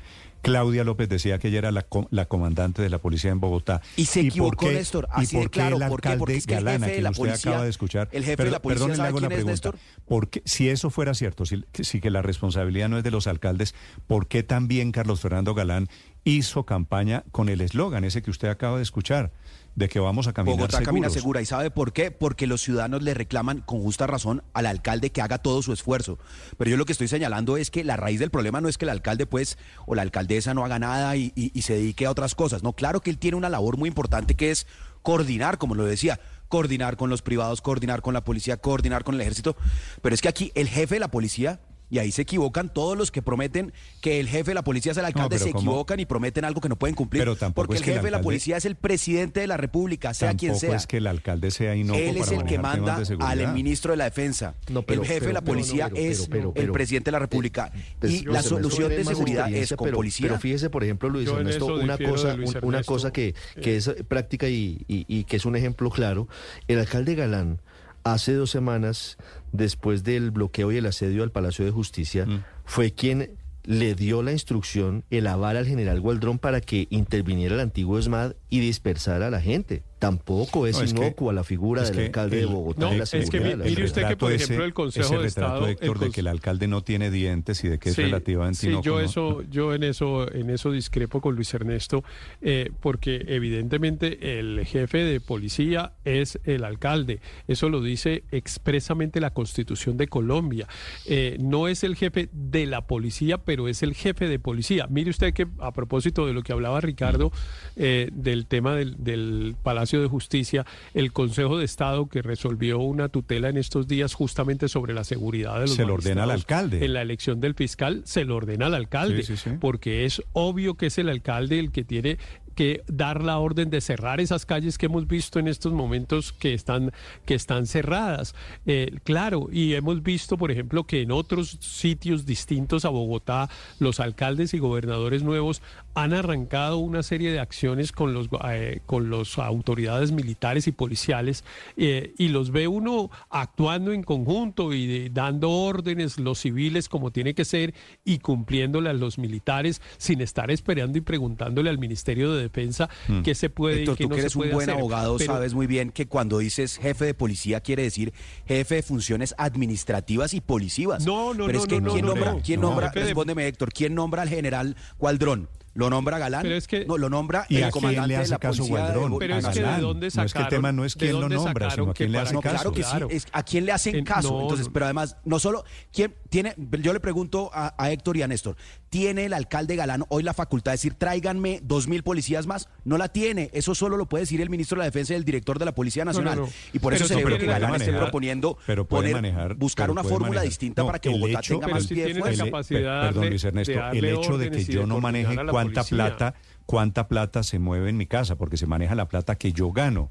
Claudia 0.43 0.85
López 0.85 1.09
decía 1.09 1.39
que 1.39 1.49
ella 1.49 1.59
era 1.61 1.73
la, 1.73 1.87
la 2.11 2.27
comandante 2.27 2.83
de 2.83 2.91
la 2.91 2.99
policía 2.99 3.31
en 3.31 3.41
Bogotá? 3.41 3.81
Y 3.97 4.05
se 4.05 4.21
equivocó, 4.21 4.67
Néstor, 4.71 5.09
¿Y 5.17 5.21
así 5.23 5.37
de 5.37 5.43
por 5.43 5.51
qué 5.51 5.61
claro. 5.61 5.77
el 5.77 5.83
alcalde 5.85 6.19
Porque 6.19 6.37
es 6.37 6.47
que 6.47 6.55
el 6.55 6.69
jefe 6.69 6.87
de 6.97 7.01
la 7.03 7.11
usted 7.11 7.21
policía- 7.23 7.51
acaba 7.53 7.65
de 7.65 7.71
escuchar, 7.71 8.09
el 8.13 8.25
jefe 8.25 8.37
pero- 8.37 8.51
de 8.51 8.53
la 8.53 8.61
policía, 8.63 8.75
perdón, 8.79 8.91
le 8.91 8.97
¿sabe 8.97 9.09
hago 9.09 9.21
la 9.21 9.29
pregunta. 9.29 9.51
Néstor? 9.53 9.79
¿Por 10.07 10.29
qué- 10.29 10.43
si 10.45 10.69
eso 10.69 10.91
fuera 10.91 11.15
cierto, 11.15 11.47
si, 11.47 11.65
si 11.81 12.01
que 12.01 12.11
la 12.11 12.21
responsabilidad 12.21 12.91
no 12.91 12.99
es 12.99 13.05
de 13.05 13.11
los 13.11 13.27
alcaldes, 13.27 13.75
¿por 14.07 14.27
qué 14.29 14.43
también 14.43 14.93
Carlos 14.93 15.21
Fernando 15.21 15.55
Galán 15.55 15.89
hizo 16.25 16.65
campaña 16.67 17.25
con 17.31 17.49
el 17.49 17.61
eslogan 17.63 18.05
ese 18.05 18.21
que 18.23 18.31
usted 18.31 18.49
acaba 18.49 18.77
de 18.77 18.83
escuchar, 18.83 19.33
de 19.77 19.89
que 19.89 19.99
vamos 19.99 20.29
a 20.29 20.33
caminar 20.33 20.57
Bogotá 20.57 20.77
seguros? 20.79 20.87
camina 20.87 21.11
segura. 21.11 21.43
¿Y 21.43 21.47
sabe 21.47 21.71
por 21.71 21.93
qué? 21.93 22.11
Porque 22.13 22.47
los 22.47 22.63
ciudadanos 22.63 23.03
le 23.03 23.13
reclaman 23.15 23.61
con 23.61 23.81
justa 23.83 24.07
razón 24.07 24.43
al 24.53 24.67
alcalde 24.67 25.11
que 25.11 25.21
haga 25.21 25.39
todo 25.39 25.63
su 25.63 25.73
esfuerzo. 25.73 26.19
Pero 26.57 26.71
yo 26.71 26.77
lo 26.77 26.85
que 26.87 26.93
estoy 26.93 27.09
señalando 27.09 27.57
es 27.57 27.71
que 27.71 27.83
la 27.85 27.97
raíz 27.97 28.21
del 28.21 28.31
problema 28.31 28.61
no 28.61 28.69
es 28.69 28.79
que 28.79 28.85
el 28.85 28.91
alcalde, 28.91 29.27
pues, 29.27 29.59
o 29.87 29.95
la 29.95 30.03
alcaldesa 30.03 30.55
no 30.55 30.65
haga 30.65 30.79
nada 30.79 31.17
y, 31.17 31.33
y- 31.35 31.51
y 31.53 31.63
se 31.63 31.75
dedique 31.75 32.07
a 32.07 32.11
otras 32.11 32.35
cosas. 32.35 32.63
No, 32.63 32.73
claro 32.73 33.01
que 33.01 33.11
él 33.11 33.19
tiene 33.19 33.37
una 33.37 33.49
labor 33.49 33.77
muy 33.77 33.89
importante 33.89 34.35
que 34.37 34.51
es 34.53 34.67
coordinar, 35.03 35.59
como 35.59 35.75
lo 35.75 35.85
decía, 35.85 36.21
coordinar 36.49 36.97
con 36.97 37.11
los 37.11 37.23
privados, 37.23 37.61
coordinar 37.61 38.01
con 38.01 38.15
la 38.15 38.23
policía, 38.25 38.57
coordinar 38.59 39.03
con 39.03 39.17
el 39.17 39.21
ejército. 39.23 39.57
Pero 40.03 40.15
es 40.15 40.23
que 40.23 40.29
aquí 40.29 40.53
el 40.55 40.69
jefe 40.69 40.95
de 40.95 41.01
la 41.01 41.09
policía 41.09 41.61
y 41.95 41.99
ahí 42.01 42.11
se 42.11 42.23
equivocan 42.23 42.73
todos 42.75 42.99
los 42.99 43.13
que 43.13 43.23
prometen 43.23 43.73
que 44.01 44.19
el 44.19 44.27
jefe 44.29 44.51
de 44.51 44.55
la 44.57 44.65
policía 44.65 44.91
es 44.91 44.99
el 44.99 45.05
alcalde, 45.05 45.37
pero 45.37 45.45
se 45.45 45.53
¿cómo? 45.53 45.61
equivocan 45.71 46.01
y 46.01 46.07
prometen 46.07 46.45
algo 46.45 46.61
que 46.61 46.69
no 46.69 46.75
pueden 46.75 46.97
cumplir. 46.97 47.21
Pero 47.21 47.37
tampoco 47.37 47.69
porque 47.69 47.75
es 47.77 47.81
el 47.83 47.85
que 47.85 47.91
el 47.93 47.97
jefe 47.99 48.07
de 48.09 48.11
la 48.11 48.21
policía 48.21 48.57
es 48.57 48.65
el 48.65 48.75
presidente 48.75 49.39
de 49.39 49.47
la 49.47 49.57
República, 49.57 50.13
sea 50.13 50.35
quien 50.35 50.57
sea. 50.57 50.75
es 50.75 50.89
que 50.89 50.97
el 50.97 51.07
alcalde 51.07 51.53
sea 51.53 51.75
Él 51.75 51.89
es 51.89 52.27
para 52.27 52.37
el 52.41 52.47
que 52.47 52.59
manda 52.59 53.01
al 53.21 53.55
ministro 53.55 53.93
de 53.93 53.97
la 53.99 54.05
Defensa. 54.07 54.57
No, 54.69 54.83
pero- 54.83 55.03
el 55.03 55.07
jefe 55.07 55.21
pero- 55.21 55.29
de 55.29 55.33
la 55.35 55.41
policía 55.43 55.89
es 55.95 56.27
pero- 56.27 56.49
el 56.49 56.53
pero- 56.55 56.73
presidente 56.73 57.09
de 57.09 57.13
la 57.13 57.19
República. 57.21 57.71
Pues, 58.01 58.13
y 58.13 58.25
la 58.25 58.43
solución 58.43 58.89
de 58.89 59.05
seguridad 59.05 59.53
es 59.53 59.73
con 59.77 59.85
pero, 59.87 59.97
policía. 59.99 60.27
Pero 60.27 60.41
fíjese, 60.41 60.71
por 60.71 60.83
ejemplo, 60.83 61.09
Luis 61.09 61.29
Ernesto, 61.29 61.67
una 61.77 61.97
cosa, 61.97 62.37
una 62.63 62.83
cosa 62.83 63.13
que, 63.13 63.37
que 63.63 63.77
es 63.77 63.89
práctica 64.09 64.49
y, 64.49 64.85
y- 64.89 65.05
y 65.07 65.23
que 65.25 65.37
es 65.37 65.45
un 65.45 65.55
ejemplo 65.55 65.91
claro. 65.91 66.27
El 66.67 66.81
alcalde 66.81 67.15
Galán, 67.15 67.61
hace 68.05 68.35
dos 68.35 68.51
semanas, 68.51 69.17
después 69.53 70.05
del 70.05 70.31
bloqueo 70.31 70.71
y 70.73 70.77
el 70.77 70.87
asedio 70.87 71.23
al 71.23 71.31
Palacio 71.33 71.65
de 71.65 71.71
Justicia, 71.71 72.27
Mm. 72.27 72.45
fue 72.65 72.93
quien 72.93 73.33
le 73.65 73.95
dio 73.95 74.23
la 74.23 74.33
instrucción, 74.33 75.05
el 75.11 75.27
aval 75.27 75.57
al 75.57 75.67
general 75.67 75.99
Gualdrón 76.01 76.39
para 76.39 76.61
que 76.61 76.87
interviniera 76.91 77.55
el 77.55 77.61
antiguo 77.61 77.99
ESMAD 77.99 78.35
y 78.51 78.61
dispersara 78.61 79.29
a 79.29 79.31
la 79.31 79.41
gente. 79.41 79.83
Tampoco 80.05 80.67
es, 80.67 80.77
No, 80.77 80.83
es 80.83 80.93
que- 80.93 81.01
inocua 81.01 81.33
la 81.33 81.45
figura 81.45 81.83
del 81.83 81.99
alcalde 81.99 82.37
de 82.37 82.47
Bogotá 82.47 82.81
No, 82.81 82.93
la 82.95 83.05
es 83.05 83.31
que 83.31 83.41
la 83.41 83.57
mire 83.65 83.85
usted 83.85 84.07
que, 84.07 84.17
por 84.17 84.33
ejemplo, 84.33 84.65
el 84.65 84.75
Consejo 84.75 85.07
ese 85.07 85.17
de 85.17 85.23
retrato, 85.23 85.55
Estado- 85.55 85.69
Héctor, 85.69 85.97
el 85.97 86.01
de 86.01 86.11
que 86.11 86.21
el 86.21 86.27
alcalde 86.27 86.69
no 86.69 86.83
tiene 86.83 87.11
dientes 87.11 87.65
y 87.65 87.69
de 87.69 87.79
que 87.79 87.89
es 87.89 87.95
Sí, 87.95 88.03
relativamente 88.03 88.59
sí, 88.61 88.67
inocuo, 88.69 88.85
yo 88.85 88.93
¿no? 88.95 89.01
eso, 89.01 89.43
yo 89.51 89.75
en 89.75 89.83
eso, 89.83 90.31
en 90.31 90.51
eso 90.51 90.71
discrepo 90.73 91.21
con 91.21 91.35
Luis 91.37 91.55
Ernesto, 91.55 92.05
eh, 92.43 92.71
porque 92.81 93.25
evidentemente 93.29 94.39
el 94.39 94.65
jefe 94.67 94.99
de 94.99 95.21
policía 95.21 95.93
es 96.05 96.39
el 96.45 96.65
alcalde. 96.65 97.21
Eso 97.49 97.69
lo 97.69 97.81
dice 97.83 98.25
expresamente 98.31 99.21
la 99.21 99.31
Constitución 99.31 99.97
de 99.97 100.07
Colombia. 100.09 100.69
Eh, 101.07 101.37
no 101.41 101.69
es 101.69 101.83
el 101.85 101.97
jefe 101.97 102.29
de 102.33 102.67
la 102.67 102.87
policía, 102.87 103.39
pero 103.39 103.69
es 103.69 103.83
el 103.83 103.95
jefe 103.95 104.29
de 104.29 104.39
policía. 104.39 104.87
Mire 104.91 105.11
usted 105.11 105.33
que 105.33 105.47
a 105.61 105.73
propósito 105.73 106.27
de 106.27 106.33
lo 106.35 106.43
que 106.43 106.53
hablaba 106.53 106.81
Ricardo 106.81 107.33
eh, 107.77 108.11
del 108.13 108.47
tema 108.47 108.75
del, 108.75 109.03
del 109.03 109.57
Palacio 109.63 109.94
de 110.01 110.09
Justicia, 110.09 110.65
el 110.95 111.13
Consejo 111.13 111.59
de 111.59 111.65
Estado 111.65 112.07
que 112.09 112.23
resolvió 112.23 112.79
una 112.79 113.09
tutela 113.09 113.49
en 113.49 113.57
estos 113.57 113.89
días 113.89 114.15
justamente 114.15 114.69
sobre 114.69 114.95
la 114.95 115.05
seguridad 115.05 115.55
de 115.55 115.67
los 115.67 115.75
Se 115.75 115.85
lo 115.85 115.95
ordena 115.95 116.25
al 116.25 116.31
alcalde. 116.31 116.85
En 116.85 116.93
la 116.95 117.03
elección 117.03 117.41
del 117.41 117.55
fiscal 117.55 118.03
se 118.05 118.25
lo 118.25 118.37
ordena 118.37 118.67
al 118.67 118.75
alcalde, 118.75 119.23
Sí, 119.23 119.37
sí, 119.37 119.51
sí. 119.51 119.57
porque 119.61 120.05
es 120.05 120.23
obvio 120.33 120.75
que 120.75 120.87
es 120.87 120.99
el 120.99 121.09
alcalde 121.09 121.59
el 121.59 121.71
que 121.73 121.85
tiene 121.85 122.19
que 122.55 122.83
dar 122.87 123.23
la 123.25 123.39
orden 123.39 123.69
de 123.69 123.81
cerrar 123.81 124.21
esas 124.21 124.47
calles 124.47 124.79
que 124.79 124.87
hemos 124.87 125.09
visto 125.09 125.41
en 125.41 125.49
estos 125.49 125.73
momentos 125.73 126.33
que 126.33 126.55
están, 126.55 126.93
que 127.27 127.35
están 127.35 127.67
cerradas. 127.67 128.35
Eh, 128.65 128.99
claro, 129.03 129.49
y 129.51 129.75
hemos 129.75 130.05
visto, 130.05 130.39
por 130.39 130.53
ejemplo, 130.53 130.85
que 130.85 131.03
en 131.03 131.11
otros 131.11 131.59
sitios 131.61 132.27
distintos 132.27 132.85
a 132.85 132.91
Bogotá, 132.91 133.51
los 133.81 133.99
alcaldes 133.99 134.55
y 134.55 134.61
gobernadores 134.61 135.25
nuevos 135.25 135.63
han 135.95 136.13
arrancado 136.13 136.79
una 136.79 137.03
serie 137.03 137.31
de 137.31 137.39
acciones 137.39 137.93
con 137.93 138.13
los 138.15 138.29
eh, 138.49 138.81
con 138.87 139.11
las 139.11 139.39
autoridades 139.39 140.11
militares 140.13 140.67
y 140.67 140.73
policiales 140.73 141.45
eh, 141.77 142.13
y 142.19 142.29
los 142.29 142.51
ve 142.51 142.67
uno 142.69 143.11
actuando 143.31 143.93
en 143.93 144.03
conjunto 144.03 144.73
y 144.73 144.87
de- 144.87 145.11
dando 145.11 145.51
órdenes 145.51 146.19
los 146.19 146.41
civiles 146.41 146.89
como 146.89 147.11
tiene 147.13 147.35
que 147.35 147.45
ser 147.45 147.75
y 148.05 148.19
cumpliéndole 148.19 148.91
a 148.91 148.93
los 148.93 149.19
militares 149.19 149.81
sin 149.97 150.21
estar 150.21 150.51
esperando 150.51 150.99
y 150.99 151.01
preguntándole 151.01 151.71
al 151.71 151.79
Ministerio 151.79 152.33
de 152.35 152.43
Defensa 152.43 152.89
Mm. 153.09 153.23
qué 153.23 153.35
se 153.35 153.51
puede 153.51 153.81
Héctor, 153.81 153.95
y 153.95 153.97
qué 153.99 154.05
tú 154.05 154.09
no 154.11 154.15
que 154.17 154.21
se 154.23 154.27
eres 154.27 154.37
un 154.37 154.51
buen 154.51 154.69
hacer. 154.71 154.75
abogado, 154.81 155.17
Pero- 155.17 155.33
sabes 155.33 155.55
muy 155.55 155.67
bien 155.67 155.91
que 155.91 156.07
cuando 156.07 156.39
dices 156.39 156.77
jefe 156.79 157.05
de 157.05 157.15
policía 157.15 157.61
quiere 157.61 157.85
decir 157.85 158.13
jefe 158.47 158.77
de 158.77 158.83
funciones 158.83 159.35
administrativas 159.39 160.35
y 160.35 160.41
policivas. 160.41 161.05
No, 161.07 161.35
no, 161.35 161.47
Pero 161.47 161.59
no, 161.59 161.65
es 161.65 161.69
que 161.69 161.81
no, 161.81 161.93
¿quién 161.93 162.05
no, 162.07 162.15
nombra, 162.15 162.33
no, 162.33 162.41
quién 162.43 162.61
no. 162.61 162.69
nombra, 162.71 162.91
respóndeme 162.93 163.47
Héctor, 163.47 163.73
quién 163.73 163.95
nombra 163.95 164.23
al 164.23 164.29
general 164.29 164.77
Gualdrón? 164.99 165.49
¿Lo 165.75 165.91
nombra 165.91 166.19
Galán? 166.19 166.43
Pero 166.43 166.55
es 166.55 166.69
que- 166.69 166.85
no, 166.85 166.97
lo 166.99 167.11
nombra 167.11 167.47
¿Y 167.49 167.57
el 167.57 167.71
comandante 167.71 168.09
le 168.09 168.15
de 168.15 168.21
hace 168.23 168.31
la 168.31 168.39
caso 168.39 168.59
policía 168.63 168.93
Gualdrón? 168.93 169.19
Pero 169.19 169.37
es 169.37 169.45
A 169.45 169.51
que 169.51 169.59
de 169.59 169.65
Galán. 169.65 169.81
dónde 169.81 170.09
No 170.15 170.23
es 170.23 170.33
que 170.33 170.39
el 170.43 170.49
tema 170.49 170.73
no 170.73 170.85
es 170.85 170.95
quién 170.95 171.21
lo 171.21 171.29
nombra, 171.29 171.71
sino 171.71 171.91
a 171.91 171.95
quién 171.95 172.13
le 172.13 172.19
hace 172.19 172.33
No, 172.33 172.41
caso. 172.41 172.55
claro 172.55 172.73
que 172.73 172.81
Claro. 172.83 173.09
sí. 173.11 173.17
Es, 173.17 173.27
¿A 173.33 173.43
quién 173.43 173.67
le 173.67 173.73
hacen 173.73 173.97
En- 173.97 174.05
caso? 174.05 174.31
no, 174.31 174.41
Entonces, 174.43 174.69
pero 174.73 174.87
además, 174.87 175.17
no 175.25 175.39
solo, 175.41 175.65
¿quién 175.93 176.15
tiene? 176.31 176.55
Yo 176.81 176.93
le 176.93 177.01
pregunto 177.01 177.51
a, 177.53 177.75
a 177.77 177.91
Héctor 177.91 178.17
y 178.17 178.23
a 178.23 178.29
Néstor, 178.29 178.57
¿tiene 178.95 179.25
el 179.25 179.33
alcalde 179.33 179.75
Galán 179.75 180.05
hoy 180.09 180.23
la 180.23 180.35
facultad 180.35 180.71
de 180.71 180.75
decir 180.75 180.95
tráiganme 180.95 181.59
dos 181.65 181.89
mil 181.89 182.05
policías 182.05 182.47
más? 182.47 182.69
No 182.85 182.97
la 182.97 183.09
tiene. 183.09 183.51
Eso 183.53 183.75
solo 183.75 183.97
lo 183.97 184.07
puede 184.07 184.23
decir 184.23 184.41
el 184.41 184.51
ministro 184.51 184.77
de 184.77 184.83
la 184.83 184.85
Defensa 184.85 185.15
y 185.15 185.17
el 185.17 185.25
director 185.25 185.59
de 185.59 185.65
la 185.65 185.75
Policía 185.75 186.05
no, 186.05 186.13
Nacional. 186.13 186.39
no. 186.39 186.49
Y 186.73 186.79
por 186.79 186.93
Pero 186.93 186.97
eso 187.05 187.09
sí 187.09 187.15
celebro 187.15 187.37
que 187.37 187.47
Galán 187.47 187.73
esté 187.75 187.87
manejar, 187.87 188.01
proponiendo 188.03 188.57
pero 188.67 188.87
puede 188.87 189.11
poner- 189.11 189.15
manejar, 189.17 189.55
buscar 189.57 189.87
pero 189.87 189.93
una 189.95 190.03
puede 190.03 190.13
fórmula 190.15 190.31
manejar. 190.39 190.49
distinta 190.49 190.83
No, 190.83 190.87
para 190.87 190.99
que 191.01 191.09
el 191.09 191.15
Bogotá 191.21 191.39
hecho- 191.41 191.55
tenga 191.55 191.67
Pero 191.67 191.75
más 191.75 191.85
sí 191.87 191.95
pie 191.95 192.05
de 192.07 192.15
fuerza. 192.21 192.45
Capacidad 192.45 193.01
de 193.03 193.07
perdón, 193.09 193.29
Luis 193.31 193.45
Ernesto, 193.45 193.73
de 193.73 193.99
el 193.99 194.05
hecho 194.05 194.39
de 194.39 194.51
que 194.53 194.65
yo 194.65 194.87
no 194.87 195.01
maneje 195.01 195.35
cuánta 195.35 195.81
policía. 195.83 195.85
plata, 195.97 196.35
cuánta 196.65 197.09
plata 197.09 197.43
se 197.43 197.59
mueve 197.59 197.91
en 197.91 197.97
mi 197.97 198.07
casa, 198.07 198.37
porque 198.37 198.57
se 198.57 198.67
maneja 198.69 198.95
la 198.95 199.09
plata 199.09 199.35
que 199.35 199.53
yo 199.53 199.73
gano. 199.73 200.09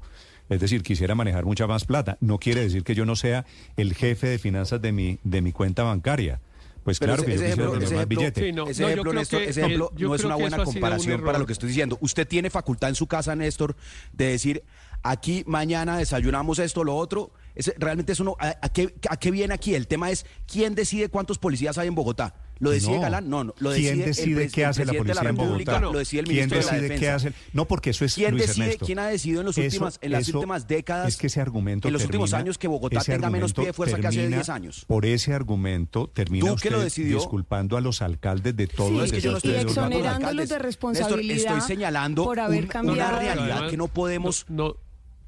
Es 0.50 0.60
decir, 0.60 0.82
quisiera 0.82 1.14
manejar 1.14 1.46
mucha 1.46 1.66
más 1.66 1.86
plata. 1.86 2.18
No 2.20 2.36
quiere 2.38 2.60
decir 2.60 2.84
que 2.84 2.94
yo 2.94 3.06
no 3.06 3.16
sea 3.16 3.46
el 3.78 3.94
jefe 3.94 4.26
de 4.26 4.38
finanzas 4.38 4.82
de 4.82 4.92
mi, 4.92 5.18
de 5.24 5.40
mi 5.40 5.52
cuenta 5.52 5.84
bancaria. 5.84 6.42
Pues 6.84 6.98
Pero 6.98 7.14
claro 7.14 7.22
ese- 7.22 7.30
que 7.30 7.34
ese 7.36 7.46
ejemplo- 7.54 7.76
ese 7.80 8.04
billete. 8.04 8.40
Sí, 8.42 8.52
no, 8.52 8.68
ese 8.68 8.82
no, 8.82 8.88
ejemplo, 8.88 9.12
Néstor, 9.14 9.40
que 9.40 9.48
ese 9.50 9.60
el- 9.60 9.66
ejemplo 9.66 9.90
no 9.98 10.14
es 10.14 10.24
una 10.24 10.34
buena 10.36 10.58
un 10.58 10.64
comparación 10.64 11.24
para 11.24 11.38
lo 11.38 11.46
que 11.46 11.54
estoy 11.54 11.68
diciendo. 11.68 11.96
Usted 12.02 12.28
tiene 12.28 12.50
facultad 12.50 12.90
en 12.90 12.94
su 12.94 13.06
casa, 13.06 13.34
Néstor, 13.34 13.74
de 14.12 14.26
decir, 14.26 14.62
aquí 15.02 15.44
mañana 15.46 15.96
desayunamos 15.96 16.58
esto, 16.58 16.84
lo 16.84 16.94
otro. 16.94 17.32
Ese- 17.54 17.74
realmente 17.78 18.12
eso 18.12 18.22
no, 18.24 18.36
¿a, 18.38 18.54
a 18.60 18.68
qué, 18.68 18.94
¿a 19.08 19.16
qué 19.16 19.30
viene 19.30 19.54
aquí? 19.54 19.74
El 19.74 19.86
tema 19.86 20.10
es, 20.10 20.26
¿quién 20.46 20.74
decide 20.74 21.08
cuántos 21.08 21.38
policías 21.38 21.78
hay 21.78 21.88
en 21.88 21.94
Bogotá? 21.94 22.34
¿Lo 22.64 22.70
decide 22.70 22.94
No. 22.96 23.00
Galán? 23.00 23.28
No, 23.28 23.44
no. 23.44 23.54
Lo 23.58 23.70
¿Quién 23.70 23.82
decide 23.82 23.92
el 23.92 24.04
decide 24.06 24.46
pres- 24.46 24.52
qué 24.52 24.60
el 24.62 24.66
hace 24.68 24.84
la 24.84 24.92
presidente 24.92 25.12
de 25.12 25.14
policía 25.14 25.28
en 25.28 25.36
Bogotá? 25.36 25.80
Lo 25.80 25.98
decide 25.98 26.20
el 26.20 26.26
¿Quién 26.26 26.36
ministro 26.36 26.58
de 26.58 26.64
la 26.64 26.72
decide 26.82 26.98
qué 26.98 27.08
hace? 27.10 27.32
No, 27.52 27.64
porque 27.68 27.90
eso 27.90 28.04
es 28.04 28.14
¿Quién 28.14 28.30
Luis 28.32 28.46
decide, 28.46 28.64
Ernesto. 28.64 28.86
quién 28.86 28.98
ha 28.98 29.06
decidido 29.06 29.40
en, 29.40 29.46
los 29.46 29.58
Eso- 29.58 29.64
últimas, 29.66 29.98
en 30.02 30.12
las 30.12 30.28
últimas 30.28 30.66
décadas? 30.66 31.08
Es 31.08 31.16
que 31.16 31.26
ese 31.28 31.40
argumento 31.40 31.86
en 31.88 31.92
los 31.94 32.04
últimos 32.04 32.30
termina- 32.30 32.44
años 32.44 32.58
que 32.58 32.68
Bogotá 32.68 33.00
tenga 33.04 33.30
menos 33.30 33.52
pie 33.52 33.66
de 33.66 33.72
fuerza 33.72 33.98
que 34.00 34.06
hace 34.06 34.16
termina- 34.18 34.36
10 34.38 34.48
años. 34.48 34.84
Por 34.86 35.06
ese 35.06 35.32
argumento 35.34 36.08
termina 36.12 36.48
¿Tú 36.50 36.56
que 36.56 36.70
lo 36.70 36.78
usted 36.78 36.84
decidió? 36.86 37.18
disculpando 37.18 37.76
a 37.76 37.80
los 37.80 38.02
alcaldes 38.02 38.56
de 38.56 38.66
todas 38.66 38.90
Sí, 38.92 38.96
las 38.96 39.04
Es 39.06 39.12
que 39.12 39.20
yo 39.20 39.30
no 39.32 39.36
estoy 39.36 39.54
exonerándolos 39.56 40.36
de 40.36 40.42
Néstor, 40.42 40.62
responsabilidad 40.62 41.56
estoy 41.58 41.60
señalando 41.76 42.24
por 42.24 42.40
haber 42.40 42.62
un- 42.62 42.66
cambiado. 42.68 42.98
una 43.10 43.18
realidad 43.18 43.50
Además, 43.52 43.70
que 43.70 43.76
no 43.76 43.88
podemos... 43.88 44.46
No, 44.48 44.76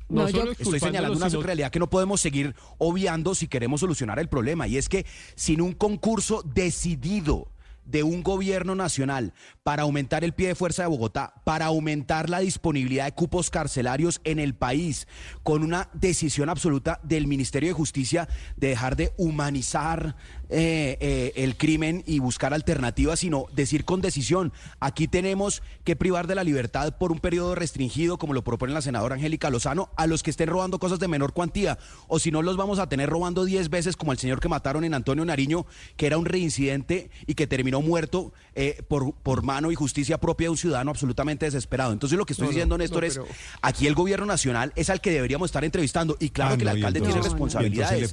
No, 0.09 0.23
no 0.23 0.29
yo- 0.29 0.53
Estoy 0.53 0.79
señalando 0.81 1.17
una 1.17 1.31
sino- 1.31 1.43
realidad 1.43 1.71
que 1.71 1.79
no 1.79 1.91
podemos 1.91 2.21
seguir 2.21 2.55
obviando 2.79 3.35
si 3.35 3.49
queremos 3.49 3.81
solucionar 3.81 4.19
el 4.19 4.29
problema. 4.29 4.67
Y 4.69 4.77
es 4.77 4.89
que 4.89 5.05
sin 5.35 5.61
un 5.61 5.73
concurso 5.73 6.43
decidido 6.45 7.49
de 7.85 8.03
un 8.03 8.25
gobierno 8.25 8.75
nacional 8.75 9.33
para 9.63 9.85
aumentar 9.85 10.25
el 10.25 10.33
pie 10.33 10.49
de 10.49 10.55
fuerza 10.57 10.83
de 10.83 10.89
Bogotá, 10.89 11.35
para 11.45 11.67
aumentar 11.67 12.29
la 12.29 12.41
disponibilidad 12.41 13.05
de 13.05 13.13
cupos 13.13 13.49
carcelarios 13.49 14.21
en 14.25 14.41
el 14.41 14.57
país, 14.57 15.07
con 15.45 15.63
una 15.63 15.89
decisión 15.93 16.49
absoluta 16.49 16.99
del 17.05 17.29
Ministerio 17.29 17.69
de 17.69 17.75
Justicia 17.75 18.29
de 18.57 18.69
dejar 18.71 18.97
de 18.97 19.13
humanizar 19.17 20.17
eh, 20.49 20.97
eh, 21.01 21.33
el 21.37 21.57
crimen 21.57 22.03
y 22.07 22.19
buscar 22.19 22.55
alternativas, 22.55 23.21
sino 23.21 23.47
decir 23.55 23.85
con 23.85 24.01
decisión, 24.01 24.53
aquí 24.81 25.09
tenemos 25.09 25.63
que 25.85 25.97
privar 25.97 26.27
de 26.27 26.35
la 26.35 26.45
libertad 26.45 26.97
por 26.99 27.13
un 27.13 27.19
periodo 27.19 27.55
restringido, 27.55 28.19
como 28.19 28.33
lo 28.35 28.45
propone 28.45 28.73
la 28.73 28.83
senadora 28.83 29.15
Angélica 29.17 29.51
Lozano, 29.51 29.91
a 29.97 30.07
los 30.07 30.23
que 30.23 30.31
estén 30.31 30.49
robando 30.49 30.79
cosas 30.79 30.99
de 30.99 31.09
menor 31.09 31.33
cuantía, 31.33 31.79
o 32.09 32.19
si 32.19 32.31
no 32.31 32.43
los 32.43 32.57
vamos 32.57 32.79
a 32.79 32.89
tener 32.89 33.09
robando 33.11 33.45
10 33.45 33.69
veces, 33.71 33.97
como 33.97 34.13
el 34.13 34.19
señor 34.19 34.41
que 34.41 34.49
mataron 34.49 34.85
en 34.85 34.95
Antonio 34.95 35.25
Nariño, 35.25 35.67
que 35.97 36.07
era 36.07 36.19
un 36.19 36.25
reincidente 36.27 37.11
y 37.27 37.35
que 37.35 37.47
terminó 37.47 37.81
muerto 37.83 38.33
eh, 38.55 38.83
por, 38.89 39.13
por 39.15 39.43
mano 39.43 39.71
y 39.71 39.75
justicia 39.75 40.19
propia 40.19 40.47
de 40.47 40.51
un 40.51 40.57
ciudadano 40.57 40.91
absolutamente 40.91 41.45
desesperado. 41.47 41.93
Entonces 41.93 42.19
lo 42.19 42.25
que 42.27 42.33
estoy 42.33 42.47
No, 42.47 42.51
diciendo, 42.51 42.75
no, 42.79 42.83
Néstor, 42.83 43.05
es, 43.05 43.15
pero- 43.15 43.27
aquí 43.63 43.87
el 43.87 43.95
gobierno 43.95 44.27
nacional 44.27 44.73
es 44.77 44.91
al 44.91 45.01
que 45.01 45.11
deberíamos 45.11 45.49
estar 45.49 45.65
entrevistando, 45.65 46.17
y 46.21 46.31
claro 46.31 46.55
Ah, 46.55 46.57
que 46.57 46.63
el 46.63 46.69
alcalde 46.69 46.99
entonces- 47.01 47.15
tiene 47.23 47.29
responsabilidades, 47.29 48.11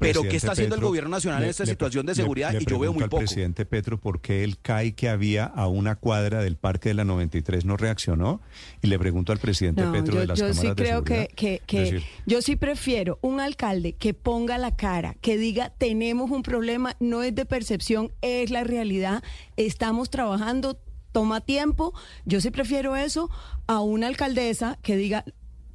pero 0.00 0.22
¿qué 0.22 0.36
está 0.36 0.52
haciendo 0.52 0.74
el 0.74 0.80
gobierno 0.82 1.10
nacional 1.10 1.40
le- 1.40 1.46
en 1.46 1.50
esta 1.50 1.64
le- 1.64 1.70
situación 1.76 2.06
de 2.06 2.12
le- 2.12 2.16
seguridad? 2.16 2.52
le 2.52 2.58
y 2.58 2.64
yo 2.64 2.78
veo 2.78 2.92
muy 2.92 2.98
pregunto 2.98 3.06
poco. 3.10 3.16
al 3.20 3.26
presidente 3.26 3.64
Petro 3.66 4.00
por 4.00 4.20
qué 4.20 4.42
el 4.44 4.58
CAI 4.58 4.92
que 4.92 5.08
había 5.08 5.44
a 5.44 5.66
una 5.68 5.96
cuadra 5.96 6.42
del 6.42 6.56
Parque 6.56 6.88
de 6.88 6.94
la 6.94 7.04
93 7.04 7.64
no 7.64 7.76
reaccionó. 7.76 8.40
Y 8.82 8.88
le 8.88 8.98
pregunto 8.98 9.32
al 9.32 9.38
presidente 9.38 9.82
No, 9.82 9.92
Petro 9.92 10.14
yo, 10.14 10.20
de 10.20 10.26
las 10.26 10.38
yo 10.38 10.44
cámaras 10.48 10.60
sí 10.60 10.66
de 10.68 10.74
creo 10.74 11.04
que, 11.04 11.14
seguridad. 11.14 11.34
que, 11.36 11.62
que 11.66 11.82
Es 11.82 11.90
decir, 11.92 12.08
yo 12.26 12.42
sí 12.42 12.56
prefiero 12.56 13.18
un 13.22 13.40
alcalde 13.40 13.92
que 13.94 14.14
ponga 14.14 14.58
la 14.58 14.74
cara, 14.76 15.14
que 15.20 15.36
diga 15.38 15.70
tenemos 15.78 16.30
un 16.30 16.42
problema, 16.42 16.96
no 17.00 17.22
es 17.22 17.34
de 17.34 17.44
percepción, 17.46 18.12
es 18.22 18.50
la 18.50 18.64
realidad, 18.64 19.22
estamos 19.56 20.10
trabajando, 20.10 20.78
toma 21.12 21.40
tiempo. 21.40 21.92
Yo 22.24 22.40
sí 22.40 22.50
prefiero 22.50 22.96
eso 22.96 23.30
a 23.66 23.80
una 23.80 24.06
alcaldesa 24.06 24.78
que 24.82 24.96
diga 24.96 25.24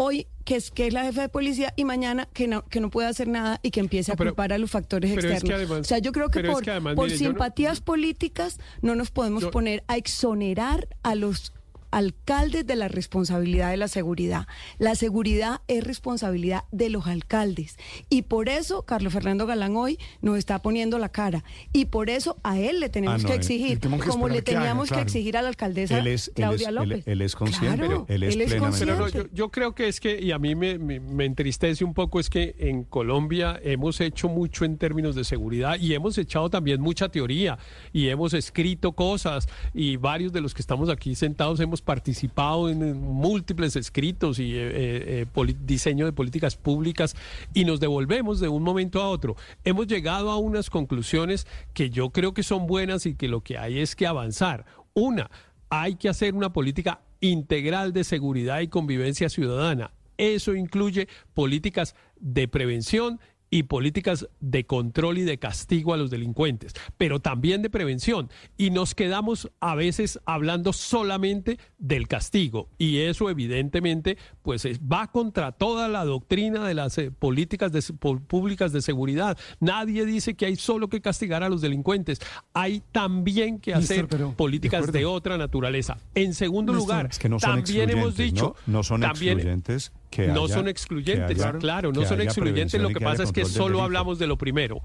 hoy 0.03 0.27
que 0.45 0.55
es 0.55 0.71
que 0.71 0.87
es 0.87 0.93
la 0.93 1.03
jefa 1.03 1.21
de 1.21 1.29
policía 1.29 1.73
y 1.75 1.85
mañana 1.85 2.27
que 2.33 2.47
no 2.47 2.63
que 2.67 2.79
no 2.79 2.89
puede 2.89 3.07
hacer 3.07 3.27
nada 3.27 3.59
y 3.61 3.69
que 3.71 3.79
empiece 3.79 4.11
No, 4.11 4.15
a 4.15 4.17
culpar 4.17 4.51
a 4.53 4.57
los 4.57 4.71
factores 4.71 5.11
pero 5.13 5.21
es 5.21 5.25
que 5.27 5.33
externos. 5.33 5.57
además- 5.59 5.79
o 5.81 5.83
sea, 5.83 5.99
yo 5.99 6.11
creo 6.11 6.29
que 6.29 6.39
es 6.39 6.45
por, 6.49 6.63
que 6.63 6.71
además, 6.71 6.95
por 6.95 7.05
mire, 7.05 7.17
yo 7.19 7.25
no- 7.25 7.29
simpatías 7.31 7.81
políticas 7.81 8.59
no 8.81 8.95
nos 8.95 9.11
podemos 9.11 9.43
Yo- 9.43 9.51
poner 9.51 9.83
a 9.87 9.97
exonerar 9.97 10.87
a 11.03 11.13
los 11.15 11.53
alcaldes 11.91 12.65
de 12.65 12.75
la 12.75 12.87
responsabilidad 12.87 13.69
de 13.71 13.77
la 13.77 13.87
seguridad. 13.87 14.47
La 14.79 14.95
seguridad 14.95 15.61
es 15.67 15.83
responsabilidad 15.83 16.63
de 16.71 16.89
los 16.89 17.07
alcaldes. 17.07 17.77
Y 18.09 18.23
por 18.23 18.49
eso 18.49 18.83
Carlos 18.83 19.13
Fernando 19.13 19.45
Galán 19.45 19.75
hoy 19.75 19.97
nos 20.21 20.37
está 20.37 20.61
poniendo 20.61 20.97
la 20.99 21.09
cara. 21.09 21.43
Y 21.73 21.85
por 21.85 22.09
eso 22.09 22.37
a 22.43 22.59
él 22.59 22.79
le 22.79 22.89
tenemos 22.89 23.21
Ah, 23.21 23.23
no, 23.23 23.29
que 23.29 23.35
exigir, 23.35 23.79
tenemos 23.79 24.03
que 24.05 24.09
como 24.09 24.27
le 24.27 24.37
esperar 24.37 24.43
que 24.45 24.51
haga, 24.57 24.61
teníamos 24.69 24.87
claro. 24.87 25.03
que 25.03 25.07
exigir 25.07 25.37
a 25.37 25.41
la 25.41 25.49
alcaldesa 25.49 25.99
Él 25.99 26.07
es- 26.07 26.27
él 26.29 26.33
Claudia 26.35 26.61
es- 26.63 26.67
él- 26.69 26.75
López. 26.75 27.03
él 27.07 27.21
es 27.21 27.35
consciente, 27.35 27.77
Claro, 27.77 28.05
él 28.07 28.23
es 28.23 28.35
plenamente 28.35 28.79
Pero 28.79 28.95
no, 28.95 29.01
consciente. 29.01 29.29
yo, 29.31 29.35
yo 29.35 29.51
creo 29.51 29.75
que 29.75 29.87
es 29.87 29.99
que, 29.99 30.19
y 30.21 30.31
a 30.31 30.39
mí 30.39 30.55
me, 30.55 30.77
me- 30.79 30.99
me 30.99 31.25
entristece 31.25 31.83
un 31.83 31.93
poco, 31.93 32.19
es 32.19 32.29
que 32.29 32.55
en 32.59 32.83
Colombia 32.83 33.59
hemos 33.63 33.99
hecho 34.01 34.29
mucho 34.29 34.65
en 34.65 34.77
términos 34.77 35.15
de 35.15 35.23
seguridad 35.23 35.77
y 35.79 35.93
hemos 35.93 36.17
echado 36.17 36.49
también 36.49 36.81
mucha 36.81 37.09
teoría 37.09 37.57
y 37.91 38.07
hemos 38.07 38.33
escrito 38.33 38.93
cosas 38.93 39.47
y 39.73 39.97
varios 39.97 40.31
de 40.31 40.41
los 40.41 40.53
que 40.53 40.61
estamos 40.61 40.89
aquí 40.89 41.15
sentados 41.15 41.59
hemos 41.59 41.80
participado 41.81 42.69
en, 42.69 43.01
múltiples 43.01 43.75
escritos 43.75 44.39
y 44.39 44.55
eh, 44.55 44.71
eh, 44.73 45.25
eh, 45.35 45.55
diseño 45.65 46.05
de 46.05 46.13
políticas 46.13 46.55
públicas 46.55 47.15
y 47.53 47.65
nos 47.65 47.79
devolvemos 47.79 48.39
de 48.39 48.47
un 48.47 48.63
momento 48.63 49.01
a 49.01 49.09
otro. 49.09 49.35
Hemos 49.63 49.87
llegado 49.87 50.31
a 50.31 50.37
unas 50.37 50.69
conclusiones 50.69 51.47
que 51.73 51.89
yo 51.89 52.11
creo 52.11 52.33
que 52.33 52.43
son 52.43 52.67
buenas 52.67 53.05
y 53.05 53.15
que 53.15 53.27
lo 53.27 53.41
que 53.41 53.57
hay 53.57 53.79
es 53.79 53.95
que 53.95 54.07
avanzar. 54.07 54.65
Una, 54.93 55.29
hay 55.69 55.95
que 55.95 56.09
hacer 56.09 56.33
una 56.33 56.53
política 56.53 57.01
integral 57.19 57.93
de 57.93 58.03
seguridad 58.03 58.61
y 58.61 58.67
convivencia 58.67 59.29
ciudadana. 59.29 59.91
Eso 60.17 60.53
incluye 60.55 61.07
políticas 61.33 61.95
de 62.19 62.47
prevención 62.47 63.19
y 63.53 63.63
políticas 63.63 64.27
de 64.39 64.65
control 64.65 65.17
y 65.19 65.23
de 65.23 65.37
castigo 65.37 65.93
a 65.93 65.97
los 65.97 66.09
delincuentes, 66.09 66.73
pero 66.97 67.19
también 67.19 67.61
de 67.61 67.69
prevención. 67.69 68.29
Y 68.57 68.69
nos 68.71 68.95
quedamos 68.95 69.51
a 69.59 69.75
veces 69.75 70.19
hablando 70.25 70.71
solamente 70.73 71.59
del 71.77 72.07
castigo. 72.07 72.69
Y 72.77 72.99
eso 72.99 73.29
evidentemente 73.29 74.17
pues 74.41 74.63
es- 74.65 74.79
va 74.79 75.11
contra 75.11 75.51
toda 75.51 75.89
la 75.89 76.05
doctrina 76.05 76.65
de 76.65 76.73
las 76.73 76.97
eh, 76.97 77.11
políticas 77.11 77.73
de, 77.73 77.81
públicas 78.27 78.71
de 78.71 78.81
seguridad. 78.81 79.37
Nadie 79.59 80.05
dice 80.05 80.33
que 80.35 80.45
hay 80.45 80.55
solo 80.55 80.87
que 80.87 81.01
castigar 81.01 81.43
a 81.43 81.49
los 81.49 81.59
delincuentes. 81.59 82.19
Hay 82.53 82.81
también 82.93 83.59
que 83.59 83.73
hacer 83.73 84.07
pero, 84.07 84.31
políticas 84.31 84.91
de 84.93 85.05
otra 85.05 85.37
naturaleza. 85.37 85.97
En 86.15 86.33
segundo 86.33 86.71
lugar, 86.71 87.07
es 87.11 87.19
que 87.19 87.27
no 87.27 87.37
son 87.39 87.63
también 87.63 87.89
hemos 87.89 88.15
dicho... 88.15 88.55
¿no? 88.65 88.73
No 88.77 88.83
son 88.83 89.01
también- 89.01 89.33
excluyentes 89.33 89.91
que 90.11 90.27
no 90.27 90.45
haya- 90.45 90.53
son 90.55 90.67
excluyentes, 90.67 91.37
haya- 91.39 91.57
claro, 91.59 91.91
no 91.91 92.01
son 92.05 92.19
excluyentes. 92.21 92.79
Lo 92.79 92.89
que 92.89 92.99
pasa 93.05 93.23
es 93.23 93.31
que 93.31 93.41
solo 93.57 93.77
hablamos 93.85 94.19
de 94.19 94.27
lo 94.27 94.37
primero. 94.37 94.81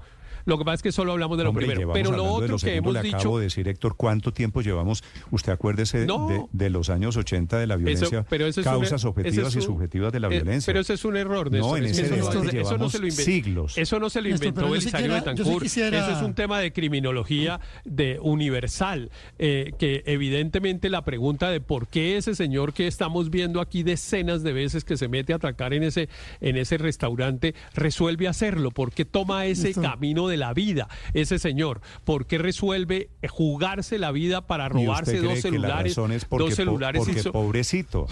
Lo 0.47 0.57
que 0.57 0.65
pasa 0.65 0.75
es 0.75 0.81
que 0.81 0.91
solo 0.91 1.11
hablamos 1.11 1.37
de 1.37 1.43
lo 1.43 1.51
Hombre, 1.51 1.67
primero. 1.67 1.93
Pero 1.93 2.11
lo 2.11 2.23
otro 2.25 2.47
lo 2.47 2.57
que 2.57 2.75
hemos 2.77 2.93
le 2.93 3.01
dicho. 3.03 3.17
acabo 3.17 3.37
de 3.37 3.43
decir, 3.43 3.67
Héctor, 3.67 3.95
¿cuánto 3.95 4.33
tiempo 4.33 4.61
llevamos? 4.61 5.03
Usted 5.29 5.51
acuérdese 5.51 6.05
No. 6.07 6.27
de, 6.27 6.41
de 6.53 6.69
los 6.71 6.89
años 6.89 7.15
80 7.17 7.59
de 7.59 7.67
la 7.67 7.75
violencia, 7.75 8.25
pero 8.29 8.47
un- 8.47 8.63
causas 8.63 9.01
ese 9.01 9.07
objetivas 9.07 9.55
y 9.55 9.61
subjetivas 9.61 10.11
de 10.11 10.19
la 10.21 10.27
eh, 10.27 10.31
violencia. 10.31 10.71
pero 10.71 10.79
ese 10.81 10.93
es 10.95 11.05
un 11.05 11.17
error. 11.17 11.51
No, 11.51 11.57
Néstor, 11.75 11.77
en 11.77 11.85
ese 11.85 12.01
eso, 12.01 12.15
no, 12.43 12.49
eso 12.49 12.77
no 12.77 12.89
se 12.89 12.99
lo 12.99 13.11
siglos. 13.11 13.77
Eso 13.77 13.99
no 13.99 14.09
se 14.09 14.21
lo 14.21 14.29
inventó 14.29 14.69
Belisario 14.69 15.13
Betancourt. 15.13 15.61
quisiera- 15.63 15.99
Eso 15.99 16.17
es 16.17 16.23
un 16.23 16.33
tema 16.33 16.59
de 16.59 16.71
criminología 16.73 17.59
de 17.83 18.17
universal, 18.21 19.11
eh, 19.39 19.73
que 19.77 20.03
evidentemente 20.05 20.89
la 20.89 21.03
pregunta 21.03 21.49
de 21.51 21.59
por 21.59 21.87
qué 21.87 22.17
ese 22.17 22.35
señor 22.35 22.73
que 22.73 22.87
estamos 22.87 23.29
viendo 23.29 23.59
aquí 23.59 23.83
decenas 23.83 24.43
de 24.43 24.53
veces 24.53 24.85
que 24.85 24.95
se 24.95 25.07
mete 25.09 25.33
a 25.33 25.35
atracar 25.35 25.73
en 25.73 25.83
ese, 25.83 26.07
en 26.39 26.55
ese 26.57 26.77
restaurante 26.77 27.53
resuelve 27.75 28.27
hacerlo, 28.27 28.71
por 28.71 28.91
qué 28.93 29.03
toma 29.05 29.45
ese 29.45 29.73
camino 29.73 30.27
de 30.27 30.36
la 30.37 30.53
vida 30.53 30.87
ese 31.13 31.39
señor, 31.39 31.81
por 32.05 32.25
qué 32.25 32.37
resuelve 32.37 33.09
jugarse 33.27 33.97
la 33.99 34.11
vida 34.11 34.47
para 34.47 34.65
¿Y 34.65 34.67
usted 34.67 34.85
robarse 34.85 35.21
dos 35.21 35.39
celulares, 35.41 35.91
razón 35.95 36.11
es 36.11 36.25
porque, 36.25 36.45
dos 36.45 36.55
celulares 36.55 37.01
y 37.01 37.05
porque 37.05 37.21
so- 37.21 37.31
pobrecito? 37.31 38.07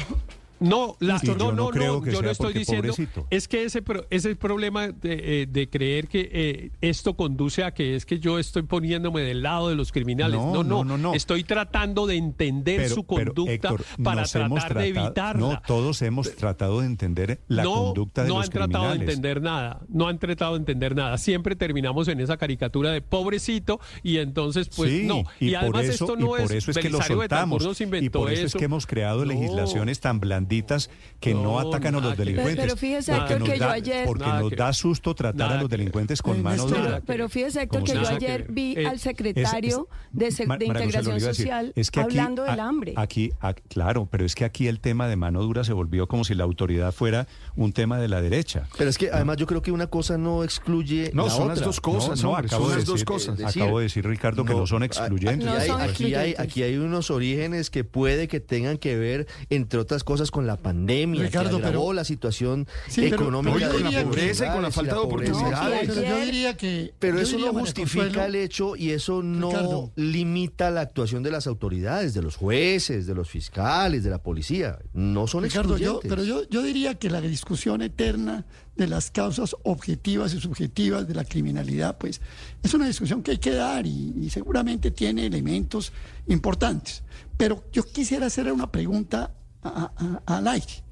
No, 0.59 0.95
la- 0.99 1.19
no, 1.23 1.35
no 1.35 1.51
no, 1.51 1.67
creo 1.69 1.93
no, 1.95 2.01
que 2.01 2.11
yo 2.11 2.21
no 2.21 2.29
estoy 2.29 2.53
diciendo. 2.53 2.93
pobrecito. 2.93 3.27
Es 3.29 3.47
que 3.47 3.63
ese, 3.63 3.83
ese 4.09 4.35
problema 4.35 4.87
de, 4.87 5.41
eh, 5.41 5.45
de 5.47 5.69
creer 5.69 6.07
que 6.07 6.29
eh, 6.31 6.71
esto 6.81 7.15
conduce 7.15 7.63
a 7.63 7.71
que 7.73 7.95
es 7.95 8.05
que 8.05 8.19
yo 8.19 8.39
estoy 8.39 8.63
poniéndome 8.63 9.21
del 9.21 9.41
lado 9.43 9.69
de 9.69 9.75
los 9.75 9.91
criminales. 9.91 10.39
No, 10.39 10.53
No, 10.55 10.63
no, 10.63 10.83
no, 10.83 10.83
no, 10.83 10.97
no. 10.97 11.13
Estoy 11.13 11.43
tratando 11.43 12.07
de 12.07 12.15
entender 12.15 12.81
Pero- 12.83 12.95
su 12.95 13.03
pero, 13.05 13.33
conducta 13.33 13.53
Héctor, 13.53 13.83
para 14.03 14.23
tratar 14.25 14.73
de 14.75 14.87
evitarla. 14.87 15.39
No, 15.39 15.61
todos 15.67 16.01
hemos 16.01 16.33
tratado 16.35 16.79
de 16.79 16.85
entender 16.87 17.39
la 17.47 17.63
no, 17.63 17.73
conducta 17.85 18.23
de 18.23 18.29
no 18.29 18.35
los 18.37 18.45
han 18.45 18.51
tratado 18.51 18.83
de 18.85 18.89
criminales. 18.91 19.15
entender 19.17 19.41
nada, 19.41 19.81
no 19.89 20.07
han 20.07 20.19
tratado 20.19 20.53
de 20.53 20.59
entender 20.59 20.95
nada. 20.95 21.17
Siempre 21.17 21.55
terminamos 21.55 22.07
en 22.07 22.19
esa 22.19 22.37
caricatura 22.37 22.91
de 22.91 23.01
pobrecito 23.01 23.79
y 24.03 24.17
entonces 24.17 24.69
pues 24.75 24.91
sí, 24.91 25.03
no. 25.05 25.23
y, 25.39 25.49
Y, 25.49 25.55
además 25.55 25.85
eso, 25.85 26.05
esto 26.05 26.15
no 26.15 26.25
y 26.25 26.29
por 26.29 26.41
es 26.41 26.51
eso 26.51 26.71
es 26.71 26.77
que 26.77 26.89
lo 26.89 27.01
soltamos 27.01 27.63
nos 27.63 27.79
y 27.81 27.83
inventó 27.83 28.19
por 28.19 28.31
eso, 28.31 28.45
es 28.45 28.53
que 28.55 28.65
hemos 28.65 28.85
creado 28.87 29.19
No. 29.25 29.31
legislaciones 29.33 29.99
tan 29.99 30.19
blanditas 30.45 30.89
que 31.19 31.33
no, 31.33 31.43
No, 31.43 31.59
atacan 31.59 31.95
a 31.95 31.99
los 31.99 32.17
delincuentes. 32.17 32.55
Pero- 32.55 32.65
pero 32.67 32.77
fíjese, 32.77 33.11
porque 33.13 33.33
Héctor, 33.33 33.49
que 33.51 33.59
yo 33.59 33.69
ayer- 33.69 34.05
porque 34.05 34.25
Nada 34.25 34.39
nos 34.41 34.49
que 34.49 34.55
da 34.55 34.73
susto 34.73 35.15
tratar 35.15 35.35
Nada 35.47 35.59
a 35.59 35.61
los 35.61 35.69
delincuentes 35.69 36.21
con 36.21 36.41
mano 36.43 36.65
dura. 36.67 36.81
Pero, 36.83 37.01
pero 37.05 37.29
fíjese, 37.29 37.61
Héctor, 37.63 37.81
¿Cómo 37.81 37.91
que 37.93 37.99
yo 37.99 38.07
ayer 38.15 38.45
vi 38.49 38.75
Eh, 38.77 38.85
al 38.87 38.99
secretario 38.99 39.87
de, 40.11 40.27
Integración 40.27 41.19
Social 41.19 41.73
es 41.75 41.89
que 41.91 41.99
aquí- 41.99 42.17
hablando 42.17 42.43
del 42.43 42.59
hambre. 42.59 42.93
Aquí, 42.95 43.31
claro, 43.69 44.07
pero 44.09 44.25
es 44.25 44.35
que 44.35 44.45
aquí 44.45 44.67
el 44.67 44.79
tema 44.79 45.07
de 45.07 45.15
mano 45.15 45.41
dura 45.41 45.63
se 45.63 45.73
volvió 45.73 46.07
como 46.07 46.23
si 46.23 46.35
la 46.35 46.43
autoridad 46.43 46.91
fuera 46.93 47.27
un 47.55 47.73
tema 47.73 47.97
de 47.99 48.07
la 48.07 48.21
derecha. 48.21 48.67
Pero 48.77 48.89
es 48.89 48.97
que 48.97 49.09
además 49.11 49.37
yo 49.37 49.47
creo 49.47 49.61
que 49.61 49.71
una 49.71 49.87
cosa 49.87 50.17
no 50.17 50.43
excluye 50.43 51.11
No, 51.13 51.23
la 51.25 51.29
son 51.29 51.43
otra. 51.43 51.55
las 51.55 51.63
dos 51.65 51.81
cosas, 51.81 52.21
no, 52.21 52.31
hombre, 52.31 52.47
acabo 52.47 52.63
son 52.65 52.71
de 52.71 52.77
las 52.77 52.85
dos 52.85 53.03
cosas. 53.03 53.37
decir, 53.37 53.61
Acabo 53.63 53.79
de 53.79 53.83
decir, 53.83 54.05
Ricardo, 54.07 54.45
que 54.45 54.53
no 54.53 54.67
son 54.67 54.83
excluyentes. 54.83 55.45
No 55.47 55.75
Aquí 55.75 56.13
hay, 56.15 56.35
aquí 56.37 56.63
hay 56.63 56.77
unos 56.77 57.09
orígenes 57.11 57.69
que 57.69 57.83
puede 57.83 58.27
que 58.27 58.39
tengan 58.39 58.77
que 58.77 58.95
ver, 58.97 59.27
entre 59.49 59.79
otras 59.79 60.03
cosas, 60.03 60.31
con 60.35 60.45
la 60.47 60.57
pandemia, 60.57 61.23
Ricardo, 61.23 61.59
que 61.59 61.65
agravó 61.67 61.85
pero- 61.85 61.93
la 61.93 62.03
situación 62.03 62.67
Sí, 62.89 63.05
económica 63.05 63.69
pero 63.71 63.89
de 63.89 63.89
que- 63.89 64.01
pobreza 64.03 64.47
y 64.47 64.49
con 64.51 64.63
la 64.63 64.69
falta 64.71 64.95
de 64.95 64.99
oportunidades. 64.99 65.87
pero 65.87 66.01
yo 66.09 66.25
diría 66.25 66.57
que. 66.57 66.93
Pero 66.99 67.15
yo 67.15 67.21
eso 67.23 67.37
diría, 67.37 67.51
no 67.53 67.59
justifica 67.59 68.03
Consuelo, 68.03 68.25
el 68.25 68.35
hecho 68.35 68.75
y 68.75 68.89
eso 68.91 69.23
no 69.23 69.47
Ricardo. 69.49 69.91
limita 69.95 70.71
la 70.71 70.81
actuación 70.81 71.23
de 71.23 71.31
las 71.31 71.47
autoridades, 71.47 72.13
de 72.13 72.21
los 72.21 72.35
jueces, 72.35 73.07
de 73.07 73.15
los 73.15 73.29
fiscales, 73.29 74.03
de 74.03 74.09
la 74.09 74.21
policía. 74.21 74.77
No 74.93 75.25
son 75.25 75.43
Ricardo, 75.45 75.77
yo, 75.77 76.01
pero 76.01 76.25
yo, 76.25 76.47
yo 76.49 76.61
diría 76.63 76.95
que 76.95 77.09
la 77.09 77.21
discusión 77.21 77.81
eterna 77.81 78.45
de 78.75 78.87
las 78.87 79.09
causas 79.11 79.55
objetivas 79.63 80.33
y 80.33 80.41
subjetivas 80.41 81.07
de 81.07 81.13
la 81.15 81.23
criminalidad, 81.23 81.97
pues 81.97 82.19
es 82.61 82.73
una 82.73 82.87
discusión 82.87 83.23
que 83.23 83.31
hay 83.31 83.37
que 83.37 83.51
dar 83.53 83.87
y, 83.87 84.13
y 84.19 84.29
seguramente 84.29 84.91
tiene 84.91 85.25
elementos 85.27 85.93
importantes. 86.27 87.03
Pero 87.37 87.63
yo 87.71 87.83
quisiera 87.83 88.25
hacer 88.25 88.51
una 88.51 88.69
pregunta 88.71 89.31
a- 89.69 89.91
a- 90.25 90.37
al 90.37 90.47
aire. 90.47 90.83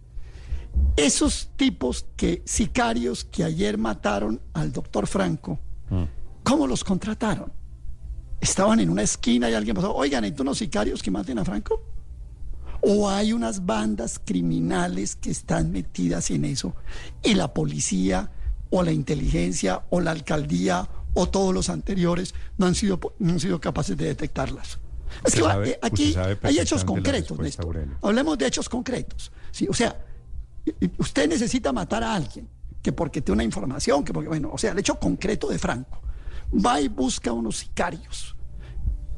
Esos 0.95 1.49
tipos 1.55 2.05
que, 2.17 2.41
sicarios 2.45 3.23
que 3.25 3.43
ayer 3.43 3.77
mataron 3.77 4.41
al 4.53 4.71
doctor 4.71 5.07
Franco, 5.07 5.59
¿cómo 6.43 6.65
los 6.67 6.83
contrataron? 6.83 7.51
Estaban 8.41 8.79
en 8.79 8.89
una 8.89 9.03
esquina 9.03 9.49
y 9.49 9.53
alguien 9.53 9.75
pasó, 9.75 9.93
oigan, 9.95 10.23
¿hay 10.23 10.33
unos 10.39 10.57
sicarios 10.57 11.01
que 11.03 11.11
maten 11.11 11.39
a 11.39 11.45
Franco? 11.45 11.81
o 12.85 13.09
hay 13.09 13.31
unas 13.31 13.65
bandas 13.65 14.19
criminales 14.19 15.15
que 15.15 15.31
están 15.31 15.71
metidas 15.71 16.29
en 16.31 16.43
eso 16.43 16.75
y 17.23 17.33
la 17.33 17.53
policía 17.53 18.29
o 18.71 18.83
la 18.83 18.91
inteligencia 18.91 19.83
o 19.89 20.01
la 20.01 20.11
alcaldía 20.11 20.89
o 21.13 21.29
todos 21.29 21.53
los 21.53 21.69
anteriores 21.69 22.35
no 22.57 22.65
han 22.65 22.75
sido, 22.75 22.99
no 23.19 23.31
han 23.31 23.39
sido 23.39 23.61
capaces 23.61 23.95
de 23.95 24.03
detectarlas. 24.07 24.79
Es 25.25 25.33
que 25.35 25.41
sabe- 25.41 25.69
eh, 25.71 25.79
aquí 25.81 26.15
hay 26.41 26.59
hechos 26.59 26.83
concretos, 26.85 27.37
Néstor. 27.39 27.87
Hablemos 28.01 28.37
de 28.37 28.47
hechos 28.47 28.69
concretos. 28.69 29.31
Sí, 29.51 29.67
o 29.69 29.73
sea, 29.73 29.97
usted 30.97 31.27
necesita 31.27 31.71
matar 31.71 32.03
a 32.03 32.15
alguien 32.15 32.47
que 32.81 32.91
porque 32.91 33.21
tiene 33.21 33.35
una 33.35 33.43
información, 33.43 34.03
que 34.03 34.11
porque, 34.13 34.27
bueno, 34.29 34.49
o 34.51 34.57
sea, 34.57 34.71
el 34.71 34.79
hecho 34.79 34.95
concreto 34.99 35.47
de 35.47 35.57
Franco. 35.59 36.01
Va 36.53 36.79
y 36.81 36.87
busca 36.89 37.31
unos 37.31 37.57
sicarios. 37.57 38.35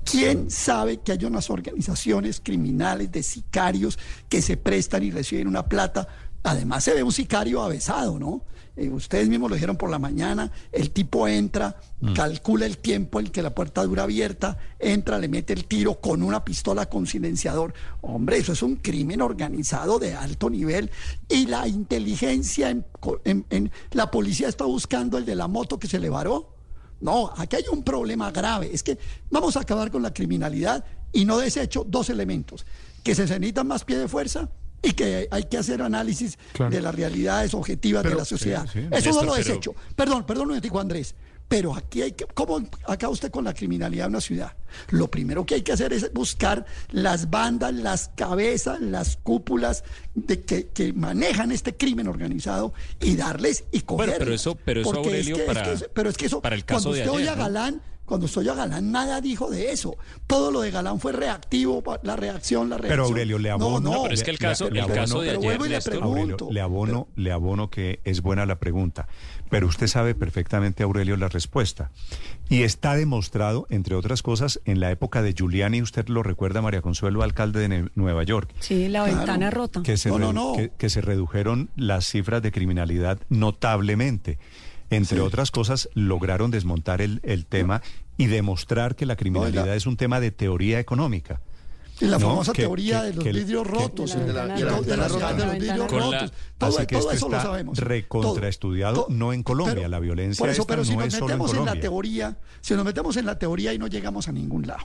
¿Quién 0.03 0.51
sabe 0.51 1.01
que 1.01 1.13
hay 1.13 1.25
unas 1.25 1.49
organizaciones 1.49 2.39
criminales 2.39 3.11
de 3.11 3.23
sicarios 3.23 3.97
que 4.29 4.41
se 4.41 4.55
prestan 4.55 5.01
y 5.03 5.09
reciben 5.11 5.47
una 5.47 5.67
plata? 5.67 6.07
Además 6.43 6.83
se 6.83 6.93
ve 6.93 7.01
un 7.01 7.11
sicario 7.11 7.63
avesado, 7.63 8.19
¿no? 8.19 8.43
Eh, 8.77 8.89
ustedes 8.89 9.29
mismos 9.29 9.49
lo 9.49 9.55
dijeron 9.55 9.77
por 9.77 9.89
la 9.89 9.99
mañana, 9.99 10.51
el 10.71 10.91
tipo 10.91 11.27
entra, 11.27 11.79
calcula 12.13 12.65
el 12.65 12.77
tiempo 12.77 13.19
en 13.21 13.27
que 13.27 13.41
la 13.41 13.55
puerta 13.55 13.83
dura 13.83 14.03
abierta, 14.03 14.57
entra, 14.79 15.17
le 15.17 15.27
mete 15.29 15.53
el 15.53 15.65
tiro 15.65 16.01
con 16.01 16.21
una 16.21 16.43
pistola 16.43 16.87
con 16.87 17.07
silenciador. 17.07 17.73
Hombre, 18.01 18.37
eso 18.37 18.51
es 18.53 18.61
un 18.61 18.75
crimen 18.75 19.21
organizado 19.21 19.97
de 19.97 20.13
alto 20.13 20.49
nivel 20.49 20.91
y 21.29 21.45
la 21.47 21.67
inteligencia 21.67 22.69
en, 22.69 22.85
en- 23.23 23.45
en- 23.49 23.71
la 23.91 24.11
policía 24.11 24.49
está 24.49 24.65
buscando 24.65 25.17
el 25.17 25.25
de 25.25 25.35
la 25.35 25.47
moto 25.47 25.79
que 25.79 25.87
se 25.87 25.99
le 25.99 26.09
varó. 26.09 26.53
No, 27.01 27.31
aquí 27.37 27.55
hay 27.57 27.65
un 27.71 27.83
problema 27.83 28.31
grave. 28.31 28.69
Es 28.73 28.83
que 28.83 28.97
vamos 29.29 29.55
a 29.57 29.61
acabar 29.61 29.89
con 29.91 30.01
la 30.03 30.13
criminalidad 30.13 30.83
y 31.11 31.25
no 31.25 31.37
desecho 31.37 31.85
dos 31.87 32.09
elementos. 32.09 32.65
Que 33.03 33.15
se 33.15 33.21
necesitan 33.23 33.67
más 33.67 33.83
pie 33.85 33.97
de 33.97 34.07
fuerza 34.07 34.49
y 34.85 34.93
que 34.93 35.27
hay 35.31 35.43
que 35.45 35.57
hacer 35.57 35.81
análisis 35.81 36.37
Claro. 36.53 36.71
de 36.71 36.81
las 36.81 36.93
realidades 36.95 37.53
objetivas 37.53 38.03
Pero- 38.03 38.15
de 38.15 38.19
la 38.21 38.25
sociedad. 38.25 38.65
sí, 38.71 38.81
sí. 38.81 38.87
Eso 38.91 39.09
no 39.11 39.23
lo 39.23 39.33
pero- 39.33 39.35
desecho. 39.35 39.75
Perdón, 39.95 40.25
perdón, 40.25 40.43
un 40.43 40.47
momentico, 40.49 40.79
Andrés. 40.79 41.15
Pero 41.47 41.75
aquí 41.75 42.01
hay 42.01 42.13
que, 42.13 42.25
¿cómo 42.25 42.57
acaba 42.87 43.13
usted 43.13 43.29
con 43.29 43.43
la 43.43 43.53
criminalidad 43.53 44.05
de 44.05 44.09
una 44.09 44.21
ciudad? 44.21 44.55
Lo 44.89 45.11
primero 45.11 45.45
que 45.45 45.53
hay 45.53 45.61
que 45.61 45.73
hacer 45.73 45.93
es 45.93 46.11
buscar 46.11 46.65
las 46.89 47.29
bandas, 47.29 47.71
las 47.71 48.09
cabezas, 48.15 48.81
las 48.81 49.17
cúpulas 49.17 49.83
de 50.15 50.41
que, 50.41 50.69
que 50.69 50.91
manejan 50.93 51.51
este 51.51 51.77
crimen 51.77 52.07
organizado 52.07 52.73
y 52.99 53.15
darles 53.15 53.63
y 53.71 53.81
cogerlos. 53.81 54.17
pero 54.17 54.33
eso- 54.33 54.55
pero 54.65 54.81
eso, 54.81 54.89
Porque 54.91 55.01
es 55.01 55.07
Aurelio, 55.07 55.35
que- 55.35 55.41
es 55.43 55.47
para- 55.47 55.63
que 55.63 55.71
eso- 55.73 55.85
pero 55.93 56.09
es 56.09 56.17
que 56.17 56.25
eso, 56.25 56.41
para 56.41 56.55
el 56.55 56.65
caso 56.65 56.89
cuando 56.89 56.93
de 56.95 57.01
usted 57.01 57.11
oye 57.15 57.29
a 57.29 57.35
¿no? 57.35 57.43
Cuando 58.05 58.25
usted 58.27 58.41
oye 58.41 58.51
a 58.51 58.55
Galán, 58.55 58.91
nada 58.91 59.19
dijo 59.19 59.49
de 59.49 59.71
eso. 59.71 59.97
Todo 60.27 60.51
lo 60.51 60.61
de 60.61 60.71
Galán 60.71 60.99
fue 60.99 61.11
reactivo, 61.11 61.83
la 62.03 62.15
reacción, 62.15 62.69
la 62.69 62.77
reacción. 62.77 62.89
Pero 62.91 63.05
Aurelio, 63.05 63.39
le 63.39 63.49
abono. 63.49 63.79
No, 63.79 63.95
no, 63.97 64.03
pero 64.03 64.13
es 64.13 64.23
que 64.23 64.31
el 64.31 64.37
caso- 64.37 64.69
le 64.69 64.79
el 64.79 64.85
abono- 64.85 64.95
caso 65.01 65.21
de 65.21 65.27
pero 65.27 65.39
ayer, 65.39 65.49
vuelvo 65.49 65.65
y 65.65 65.69
le 65.69 65.81
pregunto. 65.81 66.05
Aurelio, 66.15 66.47
le 66.51 66.61
abono, 66.61 67.07
le 67.15 67.31
abono 67.31 67.69
que 67.69 67.99
es 68.03 68.21
buena 68.21 68.45
la 68.45 68.59
pregunta, 68.59 69.07
pero 69.49 69.67
usted 69.67 69.87
sabe 69.87 70.13
perfectamente, 70.15 70.83
Aurelio, 70.83 71.17
la 71.17 71.29
respuesta. 71.29 71.91
Y 72.47 72.61
está 72.61 72.95
demostrado, 72.95 73.65
entre 73.71 73.95
otras 73.95 74.21
cosas, 74.21 74.61
en 74.65 74.79
la 74.79 74.91
época 74.91 75.23
de 75.23 75.33
Giuliani, 75.33 75.81
usted 75.81 76.07
lo 76.07 76.21
recuerda, 76.21 76.61
María 76.61 76.81
Consuelo, 76.83 77.23
alcalde 77.23 77.67
de 77.67 77.89
Nueva 77.95 78.23
York, 78.23 78.53
Sí, 78.59 78.87
la 78.87 79.03
Claro. 79.03 79.17
ventana 79.17 79.49
rota. 79.49 79.81
que 79.81 79.97
se, 79.97 80.09
No, 80.09 80.19
no, 80.19 80.29
redu- 80.29 80.33
no. 80.33 80.53
Que, 80.55 80.71
que 80.77 80.89
se 80.91 81.01
redujeron 81.01 81.69
las 81.75 82.05
cifras 82.05 82.43
de 82.43 82.51
criminalidad 82.51 83.19
notablemente. 83.29 84.37
Entre 84.89 85.19
otras 85.21 85.51
cosas, 85.51 85.89
lograron 85.93 86.51
desmontar 86.51 87.01
el, 87.01 87.19
el 87.23 87.45
tema 87.45 87.81
y 88.17 88.27
demostrar 88.27 88.95
que 88.95 89.05
la 89.05 89.15
criminalidad 89.15 89.75
es 89.75 89.85
un 89.87 89.97
tema 89.97 90.19
de 90.19 90.31
teoría 90.31 90.79
económica. 90.79 91.41
Y 92.01 92.05
la 92.05 92.19
¿no? 92.19 92.27
famosa 92.27 92.51
Que- 92.51 92.63
teoría 92.63 93.01
que- 93.01 93.07
de 93.07 93.13
los 93.13 93.23
que- 93.23 93.31
vidrios 93.31 93.65
rotos, 93.67 94.11
De 94.11 94.19
la 94.19 94.25
de 94.25 94.33
la, 94.33 94.41
de 94.43 94.47
la- 94.47 94.81
de 94.81 94.97
la- 94.97 95.07
Con 95.07 95.19
de 95.37 95.45
la 95.45 95.45
los 95.45 95.53
vidrios 95.59 95.91
rotos. 95.91 96.33
Todo, 96.57 96.69
Así 96.77 96.87
que 96.87 96.95
todo 96.97 97.11
esto 97.11 97.13
eso 97.13 97.29
lo 97.29 97.37
está 97.37 97.47
sabemos. 97.47 97.77
recontraestudiado, 97.79 99.05
Todo. 99.05 99.15
no 99.15 99.33
en 99.33 99.43
Colombia. 99.43 99.75
Pero- 99.75 99.87
la 99.89 99.99
violencia 99.99 100.41
Por 100.41 100.49
eso, 100.49 100.61
esta 100.63 100.73
pero 100.73 100.83
si 100.85 100.91
no 100.91 100.97
nos 100.99 101.07
es 101.07 101.13
solo 101.13 101.25
en 101.33 101.39
metemos 101.39 101.53
en, 101.57 101.65
la 101.65 101.79
teoría, 101.79 102.37
si 102.61 102.73
nos 102.73 102.83
metemos 102.85 103.17
en 103.17 103.25
la 103.25 103.39
teoría 103.39 103.73
y 103.73 103.77
no 103.79 103.87
llegamos 103.87 104.27
a 104.27 104.31
ningún 104.31 104.67
lado. 104.67 104.83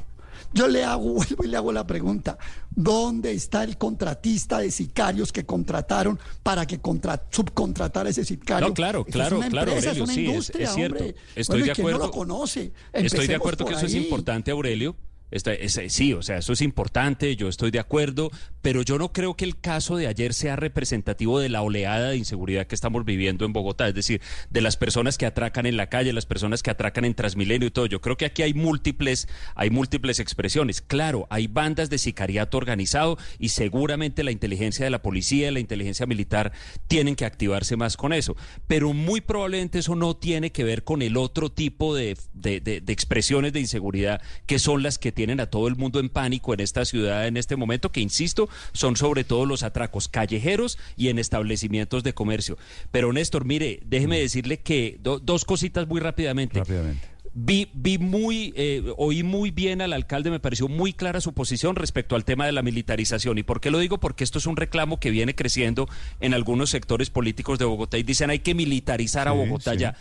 Yo 0.52 0.66
le 0.68 0.84
hago, 0.84 1.04
vuelvo 1.14 1.44
y 1.44 1.48
le 1.48 1.56
hago 1.56 1.72
la 1.72 1.86
pregunta, 1.86 2.36
¿dónde 2.70 3.32
está 3.32 3.62
el 3.64 3.78
contratista 3.78 4.58
de 4.58 4.70
sicarios 4.70 5.32
que 5.32 5.44
contrataron 5.46 6.18
para 6.42 6.66
que 6.66 6.80
contra, 6.80 7.22
subcontratara 7.30 8.10
ese 8.10 8.24
sicario? 8.24 8.68
No, 8.68 8.74
claro, 8.74 9.04
es 9.06 9.12
claro, 9.12 9.38
una 9.38 9.48
claro, 9.48 9.72
empresa, 9.72 9.90
Aurelio, 9.90 10.04
es 10.04 10.08
una 10.08 10.14
sí, 10.14 10.24
es- 10.24 10.28
industria, 10.30 10.64
es 10.68 10.74
cierto. 10.74 10.98
hombre. 10.98 11.16
Estoy 11.36 11.44
Bueno, 11.60 11.64
de 11.66 11.70
¿y 11.70 11.74
quién 11.74 11.86
no 11.86 11.90
acuerdo. 11.94 12.06
lo 12.06 12.12
conoce? 12.12 12.72
Estoy 12.92 13.26
de 13.26 13.34
acuerdo 13.36 13.64
que 13.64 13.74
eso 13.74 13.86
es 13.86 13.94
importante, 13.94 14.50
Aurelio. 14.50 14.96
Es- 15.30 15.80
sí, 15.88 16.12
o 16.12 16.22
sea, 16.22 16.38
eso 16.38 16.52
es 16.52 16.60
importante, 16.60 17.36
yo 17.36 17.48
estoy 17.48 17.70
de 17.70 17.78
acuerdo, 17.78 18.30
pero 18.62 18.82
yo 18.82 18.98
no 18.98 19.12
creo 19.12 19.34
que 19.36 19.44
el 19.44 19.58
caso 19.58 19.96
de 19.96 20.06
ayer 20.06 20.34
sea 20.34 20.56
representativo 20.56 21.38
de 21.38 21.48
la 21.48 21.62
oleada 21.62 22.10
de 22.10 22.16
inseguridad 22.16 22.66
que 22.66 22.74
estamos 22.74 23.04
viviendo 23.04 23.44
en 23.44 23.52
Bogotá, 23.52 23.88
es 23.88 23.94
decir, 23.94 24.20
de 24.50 24.60
las 24.60 24.76
personas 24.76 25.18
que 25.18 25.26
atracan 25.26 25.66
en 25.66 25.76
la 25.76 25.88
calle, 25.88 26.12
las 26.12 26.26
personas 26.26 26.62
que 26.62 26.70
atracan 26.70 27.04
en 27.04 27.14
Transmilenio 27.14 27.68
y 27.68 27.70
todo. 27.70 27.86
Yo 27.86 28.00
creo 28.00 28.16
que 28.16 28.24
aquí 28.24 28.42
hay 28.42 28.54
múltiples, 28.54 29.28
hay 29.54 29.70
múltiples 29.70 30.18
expresiones. 30.20 30.80
Claro, 30.82 31.26
hay 31.30 31.46
bandas 31.46 31.90
de 31.90 31.98
sicariato 31.98 32.56
organizado 32.56 33.16
y 33.38 33.50
seguramente 33.50 34.24
la 34.24 34.30
inteligencia 34.32 34.84
de 34.84 34.90
la 34.90 35.02
policía 35.02 35.50
la 35.50 35.60
inteligencia 35.60 36.06
militar 36.06 36.52
tienen 36.88 37.14
que 37.16 37.24
activarse 37.24 37.76
más 37.76 37.96
con 37.96 38.12
eso, 38.12 38.36
pero 38.66 38.92
muy 38.92 39.20
probablemente 39.20 39.78
eso 39.78 39.94
no 39.94 40.16
tiene 40.16 40.50
que 40.52 40.64
ver 40.64 40.82
con 40.84 41.02
el 41.02 41.16
otro 41.16 41.50
tipo 41.52 41.94
de, 41.94 42.16
de- 42.34 42.60
de- 42.60 42.80
de 42.80 42.92
expresiones 42.92 43.52
de 43.52 43.60
inseguridad 43.60 44.20
que 44.46 44.58
son 44.58 44.82
las 44.82 44.98
que 44.98 45.12
tienen 45.20 45.38
a 45.40 45.46
todo 45.50 45.68
el 45.68 45.76
mundo 45.76 46.00
en 46.00 46.08
pánico 46.08 46.54
en 46.54 46.60
esta 46.60 46.86
ciudad 46.86 47.26
en 47.26 47.36
este 47.36 47.54
momento, 47.54 47.92
que 47.92 48.00
insisto, 48.00 48.48
son 48.72 48.96
sobre 48.96 49.22
todo 49.22 49.44
los 49.44 49.62
atracos 49.62 50.08
callejeros 50.08 50.78
y 50.96 51.08
en 51.08 51.18
establecimientos 51.18 52.02
de 52.04 52.14
comercio. 52.14 52.56
Pero 52.90 53.12
Néstor, 53.12 53.44
mire, 53.44 53.80
déjeme 53.84 54.18
decirle 54.18 54.60
que 54.60 54.96
do- 55.02 55.18
dos 55.18 55.44
cositas 55.44 55.86
muy 55.86 56.00
rápidamente. 56.00 56.58
Rápidamente. 56.60 57.06
Vi, 57.34 57.68
vi 57.74 57.98
muy, 57.98 58.52
eh, 58.56 58.82
oí 58.96 59.22
muy 59.22 59.50
bien 59.50 59.82
al 59.82 59.92
alcalde, 59.92 60.30
me 60.30 60.40
pareció 60.40 60.68
muy 60.68 60.94
clara 60.94 61.20
su 61.20 61.32
posición 61.34 61.76
respecto 61.76 62.16
al 62.16 62.24
tema 62.24 62.46
de 62.46 62.52
la 62.52 62.62
militarización. 62.62 63.36
¿Y 63.36 63.42
por 63.42 63.60
qué 63.60 63.70
lo 63.70 63.78
digo? 63.78 64.00
Porque 64.00 64.24
esto 64.24 64.38
es 64.38 64.46
un 64.46 64.56
reclamo 64.56 64.98
que 64.98 65.10
viene 65.10 65.34
creciendo 65.34 65.86
en 66.20 66.32
algunos 66.32 66.70
sectores 66.70 67.10
políticos 67.10 67.58
de 67.58 67.66
Bogotá 67.66 67.98
y 67.98 68.02
dicen 68.04 68.30
hay 68.30 68.38
que 68.40 68.54
militarizar 68.54 69.28
a 69.28 69.32
Bogotá 69.32 69.72
sí. 69.74 69.78
ya. 69.80 69.96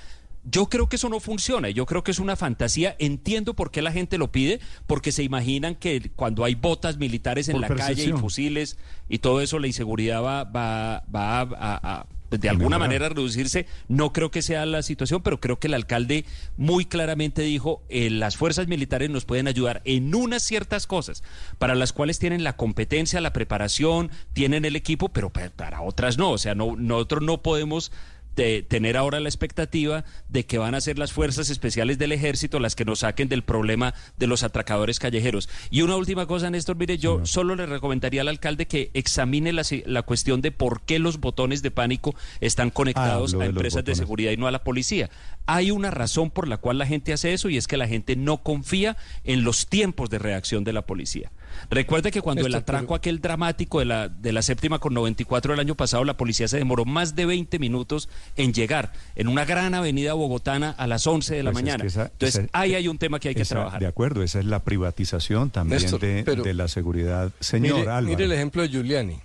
Yo 0.45 0.67
creo 0.67 0.87
que 0.87 0.95
eso 0.95 1.09
no 1.09 1.19
funciona, 1.19 1.69
yo 1.69 1.85
creo 1.85 2.03
que 2.03 2.11
es 2.11 2.19
una 2.19 2.35
fantasía, 2.35 2.95
entiendo 2.97 3.53
por 3.55 3.71
qué 3.71 3.81
la 3.81 3.91
gente 3.91 4.17
lo 4.17 4.31
pide, 4.31 4.59
porque 4.87 5.11
se 5.11 5.21
imaginan 5.23 5.75
que 5.75 6.11
cuando 6.15 6.45
hay 6.45 6.55
botas 6.55 6.97
militares 6.97 7.49
en 7.49 7.53
Por 7.53 7.61
la 7.61 7.67
calle 7.87 8.03
y 8.03 8.21
fusiles 8.21 8.77
y 9.09 9.19
todo 9.19 9.41
eso, 9.41 9.59
la 9.59 9.67
inseguridad 9.67 10.23
va, 10.23 10.45
va, 10.45 11.03
va 11.13 11.39
a, 11.41 11.41
a- 11.41 11.99
a, 11.99 12.05
de 12.31 12.47
alguna 12.47 12.77
manera 12.77 13.09
reducirse. 13.09 13.65
No 13.87 14.13
creo 14.13 14.29
que 14.29 14.43
sea 14.43 14.65
la 14.67 14.83
situación, 14.83 15.21
pero 15.23 15.39
creo 15.39 15.59
que 15.59 15.65
el 15.67 15.73
alcalde 15.73 16.25
muy 16.57 16.85
claramente 16.85 17.41
dijo, 17.41 17.81
eh, 17.89 18.09
las 18.11 18.37
fuerzas 18.37 18.67
militares 18.67 19.09
nos 19.09 19.25
pueden 19.25 19.47
ayudar 19.47 19.81
en 19.83 20.13
unas 20.13 20.43
ciertas 20.43 20.85
cosas, 20.87 21.23
para 21.57 21.73
las 21.75 21.91
cuales 21.91 22.19
tienen 22.19 22.43
la 22.43 22.55
competencia, 22.55 23.19
la 23.19 23.33
preparación, 23.33 24.11
tienen 24.33 24.63
el 24.65 24.75
equipo, 24.75 25.09
pero 25.09 25.31
pa- 25.31 25.49
para 25.49 25.81
otras 25.81 26.17
no. 26.19 26.29
O 26.31 26.37
sea, 26.37 26.53
no, 26.55 26.75
nosotros 26.75 27.23
no 27.23 27.41
podemos 27.41 27.91
de 28.35 28.63
tener 28.63 28.97
ahora 28.97 29.19
la 29.19 29.29
expectativa 29.29 30.05
de 30.29 30.45
que 30.45 30.57
van 30.57 30.75
a 30.75 30.81
ser 30.81 30.97
las 30.97 31.11
fuerzas 31.11 31.49
especiales 31.49 31.97
del 31.97 32.11
ejército 32.11 32.59
las 32.59 32.75
que 32.75 32.85
nos 32.85 32.99
saquen 32.99 33.29
del 33.29 33.43
problema 33.43 33.93
de 34.17 34.27
los 34.27 34.43
atracadores 34.43 34.99
callejeros. 34.99 35.49
Y 35.69 35.81
una 35.81 35.95
última 35.95 36.25
cosa, 36.25 36.49
Néstor, 36.49 36.77
mire, 36.77 36.97
yo 36.97 37.25
solo 37.25 37.55
le 37.55 37.65
recomendaría 37.65 38.21
al 38.21 38.27
alcalde 38.27 38.65
que 38.65 38.91
examine 38.93 39.53
la, 39.53 40.03
cuestión 40.03 40.41
de 40.41 40.51
por 40.51 40.81
qué 40.81 40.99
los 40.99 41.19
botones 41.19 41.61
de 41.61 41.71
pánico 41.71 42.15
están 42.39 42.69
conectados 42.69 43.33
a 43.33 43.45
empresas 43.45 43.83
de 43.83 43.95
seguridad 43.95 44.31
y 44.31 44.37
no 44.37 44.47
a 44.47 44.51
la 44.51 44.63
policía. 44.63 45.09
Hay 45.45 45.71
una 45.71 45.91
razón 45.91 46.31
por 46.31 46.47
la 46.47 46.57
cual 46.57 46.77
la 46.77 46.85
gente 46.85 47.13
hace 47.13 47.33
eso 47.33 47.49
y 47.49 47.57
es 47.57 47.67
que 47.67 47.77
la 47.77 47.87
gente 47.87 48.15
no 48.15 48.43
confía 48.43 48.97
en 49.23 49.43
los 49.43 49.67
tiempos 49.67 50.09
de 50.09 50.19
reacción 50.19 50.63
de 50.63 50.73
la 50.73 50.83
policía. 50.83 51.31
Recuerde 51.69 52.11
que 52.11 52.21
cuando 52.21 52.45
el 52.45 52.55
atraco 52.55 52.85
pero- 52.87 52.95
aquel 52.95 53.21
dramático 53.21 53.79
de 53.79 53.85
la, 53.85 54.09
de 54.09 54.31
la 54.31 54.41
séptima 54.41 54.79
con 54.79 54.93
94 54.93 55.53
del 55.53 55.59
año 55.59 55.75
pasado, 55.75 56.03
la 56.03 56.17
policía 56.17 56.47
se 56.47 56.57
demoró 56.57 56.85
más 56.85 57.15
de 57.15 57.25
20 57.25 57.59
minutos 57.59 58.09
en 58.35 58.53
llegar 58.53 58.93
en 59.15 59.27
una 59.27 59.45
gran 59.45 59.73
avenida 59.73 60.13
bogotana 60.13 60.71
a 60.71 60.87
las 60.87 61.05
11 61.07 61.35
de 61.35 61.43
la 61.43 61.51
Pues 61.51 61.61
es 61.61 61.65
mañana. 61.65 61.81
que 61.81 61.87
esa- 61.87 62.03
Entonces, 62.05 62.35
esa- 62.45 62.49
ahí 62.53 62.75
hay 62.75 62.87
un 62.87 62.97
tema 62.97 63.19
que 63.19 63.29
hay 63.29 63.35
que 63.35 63.45
trabajar. 63.45 63.79
De 63.79 63.87
acuerdo, 63.87 64.23
esa 64.23 64.39
es 64.39 64.45
la 64.45 64.63
privatización 64.63 65.49
también 65.49 65.81
Néstor, 65.81 65.99
de, 65.99 66.23
pero- 66.23 66.43
de 66.43 66.53
la 66.53 66.67
seguridad. 66.67 67.31
Señor 67.39 67.77
mire, 67.79 67.89
Álvaro. 67.89 68.05
mire 68.07 68.25
el 68.25 68.31
ejemplo 68.31 68.61
de 68.61 68.69
Giuliani. 68.69 69.19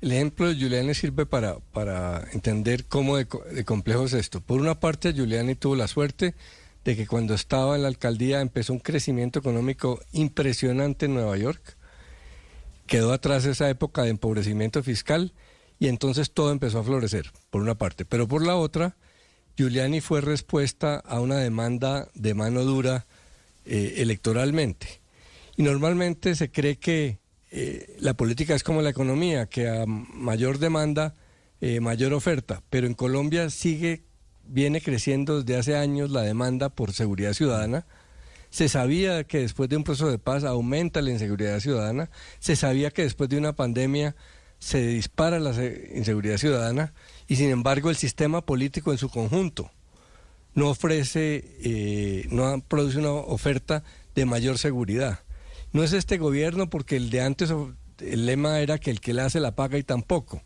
El 0.00 0.12
ejemplo 0.12 0.48
de 0.48 0.54
Giuliani 0.56 0.94
sirve 0.94 1.26
para, 1.26 1.56
para 1.72 2.24
entender 2.32 2.86
cómo 2.86 3.18
de, 3.18 3.26
co- 3.26 3.44
de 3.52 3.64
complejo 3.66 4.04
es 4.06 4.14
esto. 4.14 4.40
Por 4.40 4.58
una 4.60 4.80
parte, 4.80 5.12
Giuliani 5.12 5.54
tuvo 5.56 5.76
la 5.76 5.88
suerte 5.88 6.34
de 6.84 6.96
que 6.96 7.06
cuando 7.06 7.34
estaba 7.34 7.76
en 7.76 7.82
la 7.82 7.88
alcaldía 7.88 8.40
empezó 8.40 8.72
un 8.72 8.78
crecimiento 8.78 9.38
económico 9.38 10.00
impresionante 10.12 11.06
en 11.06 11.14
Nueva 11.14 11.36
York. 11.36 11.76
Quedó 12.86 13.12
atrás 13.12 13.44
esa 13.44 13.68
época 13.68 14.02
de 14.02 14.10
empobrecimiento 14.10 14.82
fiscal 14.82 15.32
y 15.78 15.88
entonces 15.88 16.32
todo 16.32 16.52
empezó 16.52 16.80
a 16.80 16.84
florecer, 16.84 17.30
por 17.50 17.62
una 17.62 17.74
parte. 17.74 18.04
Pero 18.04 18.28
por 18.28 18.44
la 18.44 18.56
otra, 18.56 18.96
Giuliani 19.56 20.00
fue 20.00 20.20
respuesta 20.20 20.96
a 20.96 21.20
una 21.20 21.36
demanda 21.36 22.08
de 22.14 22.34
mano 22.34 22.64
dura 22.64 23.06
eh, 23.64 23.94
electoralmente. 23.98 25.00
Y 25.56 25.62
normalmente 25.62 26.34
se 26.34 26.50
cree 26.50 26.76
que 26.76 27.18
eh, 27.50 27.96
la 27.98 28.14
política 28.14 28.54
es 28.54 28.62
como 28.62 28.82
la 28.82 28.90
economía, 28.90 29.46
que 29.46 29.68
a 29.68 29.84
mayor 29.86 30.58
demanda, 30.58 31.14
eh, 31.60 31.80
mayor 31.80 32.12
oferta. 32.14 32.62
Pero 32.70 32.86
en 32.86 32.94
Colombia 32.94 33.50
sigue, 33.50 34.04
viene 34.50 34.80
creciendo 34.80 35.42
desde 35.42 35.58
hace 35.58 35.76
años 35.76 36.10
la 36.10 36.22
demanda 36.22 36.68
por 36.68 36.92
seguridad 36.92 37.32
ciudadana. 37.32 37.86
Se 38.50 38.68
sabía 38.68 39.24
que 39.24 39.38
después 39.38 39.68
de 39.68 39.76
un 39.76 39.84
proceso 39.84 40.10
de 40.10 40.18
paz 40.18 40.42
aumenta 40.44 41.00
la 41.02 41.10
inseguridad 41.10 41.60
ciudadana. 41.60 42.10
Se 42.40 42.56
sabía 42.56 42.90
que 42.90 43.02
después 43.02 43.30
de 43.30 43.38
una 43.38 43.54
pandemia 43.54 44.16
se 44.58 44.84
dispara 44.86 45.38
la 45.38 45.54
se- 45.54 45.92
inseguridad 45.94 46.36
ciudadana. 46.36 46.92
Y 47.28 47.36
sin 47.36 47.50
embargo 47.50 47.90
el 47.90 47.96
sistema 47.96 48.44
político 48.44 48.90
en 48.92 48.98
su 48.98 49.08
conjunto 49.08 49.70
no 50.54 50.68
ofrece, 50.68 51.44
eh, 51.62 52.26
no 52.30 52.60
produce 52.66 52.98
una 52.98 53.12
oferta 53.12 53.84
de 54.16 54.24
mayor 54.24 54.58
seguridad. 54.58 55.20
No 55.72 55.84
es 55.84 55.92
este 55.92 56.18
gobierno 56.18 56.68
porque 56.68 56.96
el 56.96 57.10
de 57.10 57.20
antes, 57.22 57.52
el 58.00 58.26
lema 58.26 58.58
era 58.58 58.78
que 58.78 58.90
el 58.90 59.00
que 59.00 59.14
la 59.14 59.26
hace 59.26 59.38
la 59.38 59.54
paga 59.54 59.78
y 59.78 59.84
tampoco. 59.84 60.42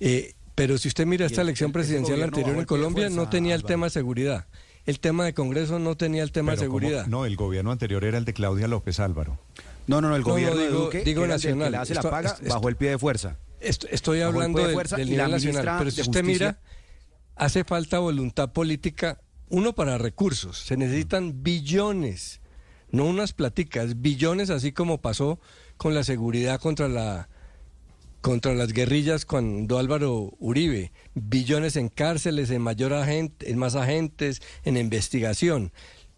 Eh, 0.00 0.34
pero 0.56 0.76
si 0.78 0.88
usted 0.88 1.06
mira 1.06 1.26
esta 1.26 1.42
el- 1.42 1.48
elección 1.48 1.70
presidencial 1.70 2.20
anterior 2.22 2.56
en 2.56 2.64
Colombia, 2.64 3.08
no 3.10 3.28
tenía 3.28 3.54
el 3.54 3.62
tema 3.62 3.86
de 3.86 3.90
seguridad. 3.90 4.46
El 4.86 4.98
tema 5.00 5.24
de 5.24 5.34
Congreso 5.34 5.78
no 5.78 5.96
tenía 5.96 6.22
el 6.24 6.32
tema 6.32 6.52
de 6.52 6.58
seguridad. 6.58 7.06
No, 7.06 7.24
el 7.26 7.36
gobierno 7.36 7.70
anterior 7.72 8.02
era 8.04 8.18
el 8.18 8.24
de 8.24 8.32
Claudia 8.34 8.66
López 8.68 8.98
Álvaro. 9.00 9.38
No, 9.86 10.00
no, 10.00 10.08
no, 10.08 10.16
el 10.16 10.22
No, 10.22 10.28
no, 10.28 10.32
gobierno 10.34 10.56
de 10.56 10.66
digo- 10.68 10.84
Duque, 10.86 11.04
digo 11.04 11.20
que 11.22 11.24
era 11.26 11.34
el 11.34 11.40
nacional. 11.40 11.66
que 11.68 11.70
la 11.76 11.80
hace 11.82 11.94
la 11.94 12.02
paga, 12.02 12.30
esto- 12.30 12.48
bajó 12.54 12.68
el 12.68 12.76
pie 12.76 12.90
de 12.90 12.98
fuerza. 12.98 13.36
Est- 13.60 13.84
Estoy 13.90 14.20
hablando 14.20 14.58
de 14.60 14.68
de- 14.68 14.72
fuerza 14.74 14.96
del 14.96 15.10
nivel 15.10 15.30
nacional, 15.30 15.76
pero 15.78 15.90
si 15.90 16.00
usted 16.00 16.24
mira, 16.24 16.58
hace 17.36 17.64
falta 17.64 17.98
voluntad 17.98 18.52
política, 18.52 19.20
uno 19.48 19.74
para 19.74 19.98
recursos, 19.98 20.58
se 20.58 20.76
necesitan 20.76 21.42
billones, 21.42 22.40
no 22.90 23.04
unas 23.04 23.32
platicas, 23.32 24.00
billones, 24.00 24.50
así 24.50 24.72
como 24.72 25.00
pasó 25.00 25.38
con 25.76 25.94
la 25.94 26.02
seguridad 26.04 26.60
contra 26.60 26.88
la 26.88 27.28
contra 28.26 28.54
las 28.54 28.72
guerrillas 28.72 29.24
cuando 29.24 29.78
Álvaro 29.78 30.34
Uribe, 30.40 30.90
billones 31.14 31.76
en 31.76 31.88
cárceles, 31.88 32.50
en 32.50 32.60
mayor 32.60 32.92
agente, 32.92 33.48
en 33.48 33.56
más 33.56 33.76
agentes, 33.76 34.42
en 34.64 34.76
investigación. 34.76 35.72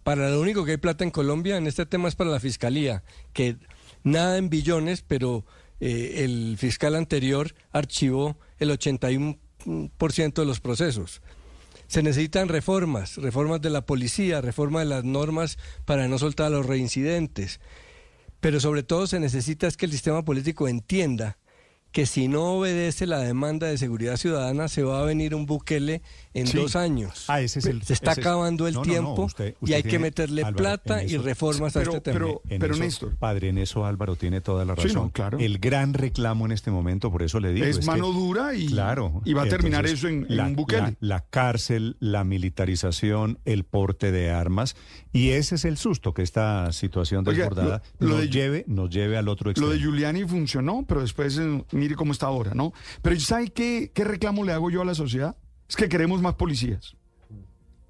Para 0.05 0.31
lo 0.31 0.41
único 0.41 0.65
que 0.65 0.71
hay 0.71 0.77
plata 0.79 1.05
en 1.05 1.11
Colombia 1.11 1.59
en 1.59 1.67
este 1.67 1.85
tema 1.85 2.09
es 2.09 2.15
para 2.15 2.31
la 2.31 2.41
fiscalía, 2.41 3.03
que 3.35 3.59
nada 4.05 4.39
en 4.39 4.49
billones, 4.49 5.05
pero 5.07 5.45
eh, 5.81 6.25
el 6.25 6.57
fiscal 6.57 6.95
anterior 6.95 7.55
archivó 7.73 8.39
el 8.59 8.71
81% 8.71 10.33
de 10.33 10.47
los 10.47 10.61
procesos. 10.61 11.21
Se 11.89 12.03
necesitan 12.03 12.49
reformas, 12.49 13.19
reformas 13.19 13.61
de 13.61 13.69
la 13.69 13.85
policía, 13.85 14.41
reforma 14.41 14.79
de 14.79 14.87
las 14.87 15.05
normas 15.05 15.59
para 15.85 16.09
no 16.09 16.19
soltar 16.19 16.47
a 16.47 16.57
los 16.57 16.65
reincidentes. 16.65 17.61
Pero 18.41 18.61
sobre 18.61 18.83
todo 18.83 19.07
se 19.07 19.21
necesita 19.21 19.67
es 19.67 19.77
que 19.77 19.85
el 19.85 19.93
sistema 19.93 20.25
político 20.25 20.69
entienda 20.69 21.37
que 21.93 22.07
si 22.07 22.29
no 22.29 22.59
obedece 22.59 23.07
la 23.07 23.19
demanda 23.19 23.67
de 23.67 23.79
seguridad 23.79 24.17
ciudadana 24.17 24.69
se 24.69 24.83
va 24.83 25.01
a 25.01 25.05
venir 25.05 25.35
un 25.35 25.47
Bukele 25.47 26.03
en 26.41 26.47
Sí. 26.47 26.57
dos 26.57 26.77
años. 26.77 27.25
Ah, 27.29 27.41
ese 27.41 27.59
es 27.59 27.67
el- 27.67 27.83
se 27.83 27.93
está 27.93 28.13
ese 28.13 28.21
es- 28.21 28.27
acabando 28.27 28.67
el 28.67 28.75
No, 28.75 28.81
no, 28.81 28.87
no, 28.87 28.91
tiempo 28.93 29.23
usted- 29.25 29.55
y 29.65 29.73
hay 29.73 29.83
que 29.83 29.99
meterle 29.99 30.43
Álvaro, 30.43 30.57
plata 30.57 31.05
y 31.05 31.17
reformas 31.17 31.77
a 31.77 31.83
este 31.83 32.01
tema. 32.01 32.27
en 32.49 32.59
pero, 32.61 32.75
eso, 32.75 32.83
Néstor. 32.83 33.17
Padre, 33.17 33.49
en 33.49 33.59
eso 33.59 33.85
Álvaro 33.85 34.17
tiene 34.17 34.41
toda 34.41 34.65
la 34.65 34.75
Sí, 34.77 34.89
razón. 34.89 35.03
no, 35.05 35.11
claro. 35.11 35.39
El 35.39 35.59
gran 35.59 35.95
reclamo 35.95 36.47
en 36.47 36.53
este 36.53 36.71
momento, 36.71 37.11
por 37.11 37.23
eso 37.23 37.41
le 37.41 37.53
digo. 37.53 37.67
Es 37.67 37.85
mano 37.87 38.13
dura 38.13 38.55
y- 38.55 38.67
claro, 38.67 39.21
y 39.25 39.33
va 39.35 39.43
a 39.43 39.49
terminar 39.49 39.85
entonces, 39.87 39.99
eso 39.99 40.09
en- 40.09 40.27
en 40.31 40.37
la, 40.37 40.45
un 40.47 40.57
Bukele. 40.57 40.81
La, 41.01 41.17
la 41.17 41.21
cárcel, 41.29 41.97
la 42.01 42.25
militarización, 42.25 43.39
el 43.45 43.65
porte 43.65 44.13
de 44.13 44.31
armas. 44.31 44.77
Y 45.13 45.31
ese 45.31 45.55
es 45.57 45.65
el 45.65 45.77
susto 45.79 46.13
que 46.15 46.23
esta 46.23 46.71
situación 46.73 47.27
Oiga, 47.27 47.45
desbordada 47.45 47.83
lo- 47.99 48.09
lo 48.09 48.15
nos, 48.15 48.23
de- 48.23 48.31
lleve, 48.31 48.65
nos 48.67 48.91
lleve 48.91 49.17
al 49.17 49.29
otro 49.29 49.47
Lo 49.47 49.51
extremo. 49.53 49.73
de 49.73 49.79
Giuliani 49.79 50.25
funcionó, 50.25 50.85
pero 50.87 51.01
después 51.01 51.39
eh, 51.39 51.65
mire 51.73 51.95
cómo 51.95 52.13
está 52.13 52.27
ahora, 52.27 52.55
¿no? 52.55 52.73
Pero 53.03 53.19
¿sabe 53.21 53.49
qué, 53.49 53.91
qué 53.95 54.05
reclamo 54.05 54.45
le 54.45 54.53
hago 54.53 54.71
yo 54.71 54.83
a 54.83 54.85
la 54.85 54.95
sociedad? 54.95 55.37
Es 55.69 55.77
que 55.77 55.89
queremos 55.89 56.21
más 56.23 56.35
policías. 56.35 56.97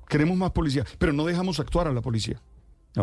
Queremos 0.09 0.37
más 0.37 0.51
policías, 0.51 0.87
pero 0.99 1.13
no 1.13 1.25
dejamos 1.25 1.61
actuar 1.61 1.87
a 1.87 1.93
la 1.93 2.01
policía. 2.01 2.41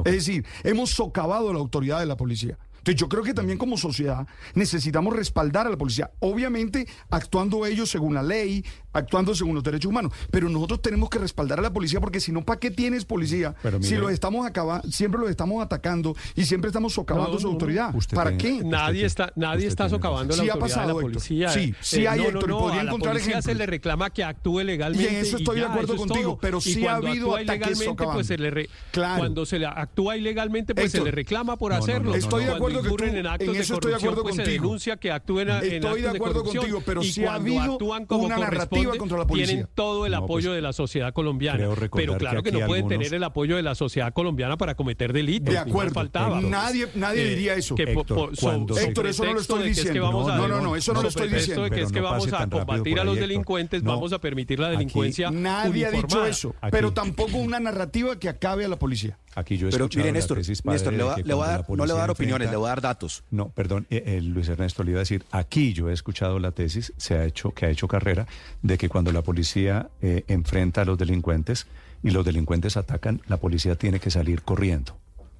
Es 0.04 0.12
decir, 0.12 0.45
hemos 0.64 0.90
socavado 0.90 1.54
la 1.54 1.60
autoridad 1.60 2.00
de 2.00 2.06
la 2.06 2.18
policía. 2.18 2.58
Entonces 2.86 3.00
yo 3.00 3.10
creo 3.10 3.24
que 3.24 3.34
también 3.34 3.58
como 3.58 3.78
sociedad 3.78 4.28
necesitamos 4.54 5.16
respaldar 5.16 5.66
a 5.66 5.72
la 5.72 5.78
policía, 5.78 6.12
obviamente 6.20 6.88
actuando 7.10 7.66
ellos 7.66 7.90
según 7.90 8.14
la 8.14 8.22
ley, 8.22 8.64
actuando 8.95 9.35
según 9.35 9.56
los 9.56 9.64
derechos 9.64 9.90
humanos, 9.90 10.11
pero 10.32 10.49
nosotros 10.49 10.82
tenemos 10.82 11.09
que 11.09 11.19
respaldar 11.19 11.59
a 11.59 11.61
la 11.61 11.72
policía 11.74 11.99
porque 11.99 12.19
si 12.19 12.32
no, 12.32 12.43
¿para 12.43 12.59
qué 12.59 12.72
tienes 12.72 13.06
policía? 13.06 13.53
Pero 13.61 13.77
mire- 13.80 13.90
si 13.90 13.95
los 13.95 14.11
estamos 14.11 14.45
acabando, 14.45 14.90
siempre 14.91 15.19
los 15.22 15.30
estamos 15.30 15.64
atacando 15.64 16.15
y 16.35 16.45
siempre 16.45 16.69
estamos 16.69 16.93
socavando 16.93 17.33
No, 17.33 17.40
su 17.40 17.48
no, 17.48 17.53
autoridad. 17.53 17.93
Usted 17.95 18.15
¿Para 18.15 18.35
tiene- 18.38 18.59
qué? 18.59 18.65
Nadie 18.65 19.06
está, 19.06 19.32
nadie 19.35 19.67
está 19.67 19.90
socavando 19.90 20.35
la 20.35 20.43
Sí 20.43 20.49
ha 20.49 20.53
autoridad 20.53 20.75
pasado, 20.75 20.88
de 20.88 20.93
la 20.93 20.99
Héctor. 20.99 21.11
policía. 21.11 21.49
Sí, 21.49 21.75
sí 21.82 22.03
Eh, 22.03 22.07
hay, 22.07 22.19
no, 22.19 22.25
Héctor, 22.27 22.49
y 22.49 22.53
podría 22.53 22.82
a 22.82 22.83
la 22.85 22.91
policía 22.98 23.41
se 23.41 23.56
le 23.56 23.65
reclama 23.65 24.09
que 24.09 24.24
actúe 24.24 24.61
legalmente. 24.61 25.11
Y 25.11 25.15
en 25.15 25.22
eso 25.22 25.38
estoy 25.38 25.56
de 25.57 25.61
ya, 25.61 25.69
acuerdo 25.72 25.93
es 25.93 25.99
contigo, 25.99 26.22
todo. 26.32 26.38
pero 26.40 26.61
sí 26.61 26.85
ha 26.88 26.95
habido 26.95 27.35
ataques 27.35 27.77
ilegalmente, 27.77 28.03
pues 28.06 28.27
se 28.27 28.38
le 28.38 28.49
re- 28.51 28.69
Claro. 28.91 29.19
Cuando 29.19 29.45
se 29.45 29.59
le 29.59 29.65
actúa 29.65 30.17
ilegalmente, 30.17 30.74
pues 30.75 30.91
se 30.91 31.01
le 31.01 31.11
reclama 31.11 31.57
por 31.57 31.74
hacerlo. 31.74 32.15
Estoy 32.15 32.45
de 32.45 32.51
acuerdo 32.51 32.82
que 32.82 32.90
tú- 32.90 33.03
en 33.06 33.27
actos 33.27 33.56
eso 33.57 33.74
estoy 33.75 33.91
de 33.91 33.98
acuerdo 33.98 34.24
pues 34.24 34.35
se 34.35 34.43
contigo. 34.43 34.64
denuncia 34.64 34.98
que 34.98 35.11
actúen 35.11 35.49
en, 35.49 35.64
en 35.64 35.74
Estoy 35.74 36.01
de 36.01 36.09
acuerdo 36.09 36.43
contigo, 36.43 36.82
pero 36.85 37.01
y 37.03 37.11
sí 37.11 37.25
ha 37.25 37.35
habido 37.35 37.74
actúan 37.74 38.06
como 38.06 38.24
una 38.25 38.38
narrativa 38.38 38.84
contra 38.91 39.17
la 39.17 39.27
policía. 39.27 39.47
Tienen 39.47 39.67
todo 39.75 40.05
el 40.05 40.11
No, 40.14 40.19
apoyo 40.19 40.49
pues, 40.49 40.55
de 40.55 40.61
la 40.61 40.73
sociedad 40.73 41.14
colombiana. 41.14 41.57
Pero 41.93 42.17
claro 42.17 42.43
que 42.43 42.51
que, 42.51 42.59
no 42.59 42.65
pueden 42.67 42.83
algunos- 42.85 42.99
tener 42.99 43.14
el 43.14 43.23
apoyo 43.23 43.55
de 43.55 43.64
la 43.64 43.75
sociedad 43.75 44.14
colombiana 44.14 44.57
para 44.57 44.75
cometer 44.75 45.14
delitos. 45.14 45.53
De 45.53 45.57
acuerdo. 45.59 45.93
faltaba. 45.93 46.41
Nadie- 46.41 46.88
nadie 46.95 47.23
Eh, 47.23 47.30
diría 47.30 47.53
eso. 47.55 47.75
que 47.75 47.83
Héctor, 47.83 48.05
po- 48.07 48.35
so- 48.35 48.41
cuando 48.41 48.73
so 48.73 48.80
se- 48.81 48.88
Héctor, 48.88 49.07
eso 49.07 49.25
no 49.25 49.33
lo 49.33 49.39
estoy 49.41 49.69
diciendo. 49.69 50.01
vamos 50.03 50.30
a- 50.30 50.38
No, 50.38 50.47
no, 50.47 50.61
no, 50.61 50.75
eso 50.75 50.93
no 50.93 51.01
lo 51.01 51.07
estoy 51.09 51.30
diciendo. 51.30 51.64
de 51.64 51.69
que 51.72 51.81
es 51.81 51.91
que 51.91 52.01
no 52.01 52.09
vamos 52.09 52.31
a 52.33 52.47
combatir 52.47 52.99
a 52.99 53.03
los 53.03 53.15
Héctor. 53.15 53.27
delincuentes, 53.30 53.83
No. 53.83 53.91
vamos 53.91 54.14
a 54.14 54.19
permitir 54.19 54.59
la 54.59 54.69
delincuencia 54.69 55.31
Nadie 55.31 55.85
ha 55.85 55.91
dicho 55.91 56.25
eso, 56.25 56.55
pero 56.72 56.91
tampoco 56.93 57.38
una 57.38 57.59
narrativa 57.59 58.17
que 58.19 58.30
acabe 58.30 58.65
a 58.65 58.67
la 58.67 58.77
policía. 58.77 59.17
Aquí 59.35 59.57
yo 59.57 59.67
he 59.67 59.72
Pero 59.72 59.85
escuchado 59.85 59.99
mire, 60.03 60.11
la 60.11 60.17
Néstor, 60.19 60.38
Néstor, 60.73 60.91
le 60.93 60.97
de 60.97 61.03
voy 61.03 61.11
a- 61.11 61.15
que 61.15 61.23
le 61.23 61.33
dar- 61.35 61.65
no 61.69 61.75
le 61.85 61.91
voy 61.93 61.97
a 61.99 62.01
dar 62.01 62.09
opiniones, 62.11 62.45
enfrenta- 62.47 62.51
le 62.51 62.57
voy 62.57 62.65
a 62.65 62.69
dar 62.69 62.81
datos. 62.81 63.23
No, 63.31 63.49
perdón, 63.49 63.85
eh, 63.89 64.03
eh, 64.05 64.22
Luis 64.22 64.47
Ernesto 64.47 64.83
le 64.83 64.91
iba 64.91 64.99
a 64.99 65.03
decir, 65.03 65.25
aquí 65.31 65.73
yo 65.73 65.89
he 65.89 65.93
escuchado 65.93 66.39
la 66.39 66.51
tesis, 66.51 66.93
se 66.97 67.15
ha 67.15 67.25
hecho, 67.25 67.51
que 67.51 67.65
ha 67.65 67.69
hecho 67.69 67.88
carrera, 67.88 68.25
de 68.61 68.77
que 68.77 68.88
cuando 68.89 69.11
la 69.11 69.22
policía 69.22 69.89
eh, 70.01 70.23
enfrenta 70.30 70.81
a 70.81 70.85
los 70.85 70.97
delincuentes 70.97 71.67
y 72.01 72.11
los 72.11 72.23
delincuentes 72.25 72.77
atacan, 72.77 73.22
la 73.27 73.38
policía 73.38 73.75
tiene 73.75 73.99
que 73.99 74.09
salir 74.09 74.41
corriendo. 74.43 74.97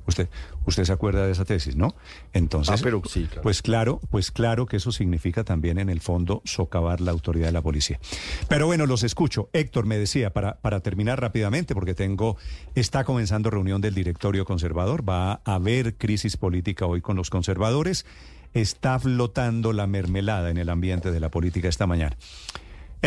Usted, 0.08 0.30
usted 0.66 0.84
se 0.84 0.92
acuerda 0.94 1.26
de 1.26 1.32
esa 1.32 1.46
tesis, 1.46 1.76
¿no? 1.76 1.96
Entonces, 2.34 2.80
Ah, 2.80 2.84
pero 2.84 3.02
sí, 3.08 3.26
claro. 3.26 3.42
pues 3.42 3.62
claro, 3.62 4.00
pues 4.10 4.32
claro 4.32 4.66
que 4.66 4.78
eso 4.78 4.92
significa 4.92 5.44
también 5.44 5.80
en 5.80 5.90
el 5.90 6.02
fondo 6.02 6.42
socavar 6.46 7.02
la 7.02 7.12
autoridad 7.12 7.48
de 7.48 7.52
la 7.54 7.62
policía. 7.62 8.00
Pero 8.48 8.68
bueno, 8.68 8.86
los 8.86 9.04
escucho. 9.04 9.50
Héctor 9.54 9.86
me 9.86 9.98
decía, 9.98 10.32
para, 10.32 10.56
para 10.62 10.80
terminar 10.82 11.20
rápidamente, 11.22 11.74
porque 11.74 11.94
tengo, 11.94 12.38
está 12.76 13.04
comenzando 13.04 13.50
reunión 13.50 13.82
del 13.82 13.94
directorio 13.96 14.46
conservador, 14.46 15.08
va 15.08 15.42
a 15.46 15.56
haber 15.56 15.96
crisis 15.96 16.38
política 16.38 16.86
hoy 16.86 17.02
con 17.02 17.16
los 17.16 17.30
conservadores, 17.30 18.06
está 18.54 19.00
flotando 19.00 19.74
la 19.74 19.88
mermelada 19.88 20.50
en 20.50 20.58
el 20.58 20.70
ambiente 20.70 21.12
de 21.12 21.20
la 21.20 21.30
política 21.30 21.68
esta 21.68 21.88
mañana. 21.88 22.16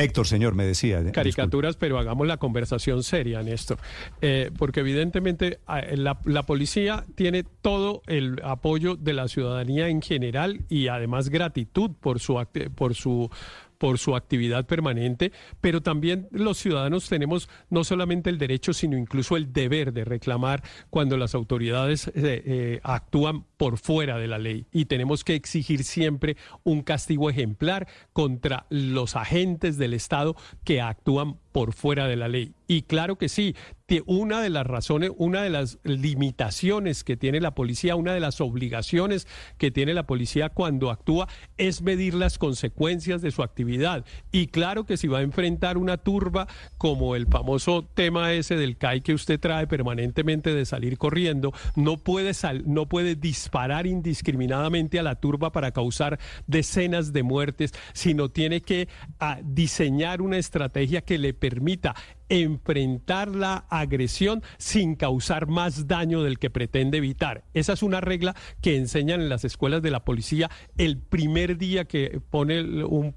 Héctor, 0.03 0.27
señor, 0.27 0.55
me 0.55 0.65
decía. 0.65 1.01
eh, 1.01 1.13
caricaturas, 1.13 1.77
pero 1.77 1.99
hagamos 1.99 2.27
la 2.27 2.37
conversación 2.37 3.03
seria, 3.03 3.43
Néstor. 3.43 3.79
Eh, 4.21 4.51
porque 4.59 4.81
evidentemente 4.81 5.61
ah, 5.67 5.83
la, 5.93 6.19
la 6.25 6.45
policía 6.45 7.05
tiene 7.15 7.45
todo 7.45 8.03
el 8.07 8.41
apoyo 8.45 8.97
de 8.97 9.13
la 9.13 9.29
ciudadanía 9.29 9.89
en 9.89 10.03
general 10.03 10.61
y 10.69 10.89
además 10.89 11.29
gratitud 11.29 11.91
por 12.01 12.21
su 12.21 12.39
por 12.75 12.95
su 12.95 13.31
por 13.79 13.99
su 13.99 14.17
actividad 14.17 14.67
permanente, 14.67 15.33
pero 15.61 15.81
también 15.81 16.29
los 16.31 16.59
ciudadanos 16.59 17.09
tenemos 17.09 17.49
no 17.71 17.85
solamente 17.85 18.31
el 18.31 18.39
derecho, 18.39 18.73
sino 18.73 18.99
incluso 18.99 19.37
el 19.37 19.53
deber 19.53 19.93
de 19.93 20.05
reclamar 20.05 20.63
cuando 20.91 21.17
las 21.17 21.35
autoridades 21.35 22.09
eh, 22.09 22.13
eh, 22.15 22.81
actúan 22.83 23.45
por 23.57 23.79
fuera 23.79 24.19
de 24.19 24.29
la 24.29 24.39
ley 24.39 24.67
y 24.73 24.85
tenemos 24.85 25.25
que 25.25 25.35
exigir 25.35 25.85
siempre 25.85 26.37
un 26.65 26.83
castigo 26.83 27.31
ejemplar 27.31 27.89
contra 28.13 28.67
los 28.71 29.17
agentes 29.17 29.79
del 29.79 29.95
Estado 29.95 30.37
que 30.65 30.81
actúan 30.81 31.37
por 31.53 31.73
fuera 31.73 32.07
de 32.07 32.17
la 32.17 32.29
ley. 32.29 32.55
Y 32.67 32.83
claro 32.83 33.17
que 33.17 33.29
sí, 33.29 33.57
una 34.07 34.43
de 34.43 34.51
las 34.51 34.67
razones, 34.67 35.11
una 35.17 35.43
de 35.43 35.51
las 35.51 35.79
limitaciones 35.83 37.05
que 37.05 37.17
tiene 37.17 37.41
la 37.41 37.55
policía, 37.55 37.97
una 37.97 38.13
de 38.13 38.21
las 38.21 38.41
obligaciones 38.41 39.27
que 39.57 39.71
tiene 39.71 39.95
la 39.95 40.07
policía 40.07 40.51
cuando 40.51 40.91
actúa 40.91 41.27
es 41.57 41.81
medir 41.81 42.13
las 42.13 42.39
consecuencias 42.39 43.23
de 43.23 43.31
su 43.31 43.43
actividad. 43.43 44.05
Y 44.31 44.49
claro 44.49 44.85
que 44.85 44.99
si 44.99 45.09
va 45.09 45.19
a 45.19 45.23
enfrentar 45.23 45.79
una 45.79 45.97
turba 45.97 46.47
como 46.77 47.17
el 47.17 47.27
famoso 47.27 47.83
tema 47.95 48.33
ese 48.35 48.57
del 48.57 48.77
CAI 48.77 49.01
que 49.01 49.15
usted 49.15 49.41
trae 49.41 49.67
permanentemente 49.67 50.55
de 50.55 50.67
salir 50.67 50.99
corriendo, 50.99 51.53
no 51.75 51.97
puede, 51.97 52.33
no 52.67 52.89
puede 52.89 53.15
disparar 53.15 53.87
indiscriminadamente 53.87 54.99
a 54.99 55.03
la 55.03 55.15
turba 55.15 55.51
para 55.51 55.73
causar 55.73 56.19
decenas 56.47 57.15
de 57.15 57.23
muertes, 57.23 57.73
sino 57.95 58.29
tiene 58.29 58.61
que 58.61 58.89
ah, 59.19 59.39
diseñar 59.43 60.21
una 60.21 60.37
estrategia 60.37 61.01
que 61.01 61.17
le 61.17 61.33
permita 61.33 61.95
enfrentar 62.29 63.35
la 63.35 63.67
agresión 63.69 64.43
sin 64.59 64.95
causar 64.95 65.47
más 65.47 65.87
daño 65.87 66.23
del 66.23 66.39
que 66.39 66.51
pretende 66.51 66.99
evitar. 66.99 67.45
Esa 67.55 67.73
es 67.73 67.83
una 67.83 68.01
regla 68.01 68.35
que 68.61 68.77
enseñan 68.77 69.21
en 69.21 69.29
las 69.29 69.45
escuelas 69.45 69.83
de 69.83 69.91
la 69.91 70.05
policía 70.05 70.51
el 70.77 70.99
primer 70.99 71.59
día 71.59 71.85
que 71.85 72.21
pone 72.31 72.85
un, 72.85 73.15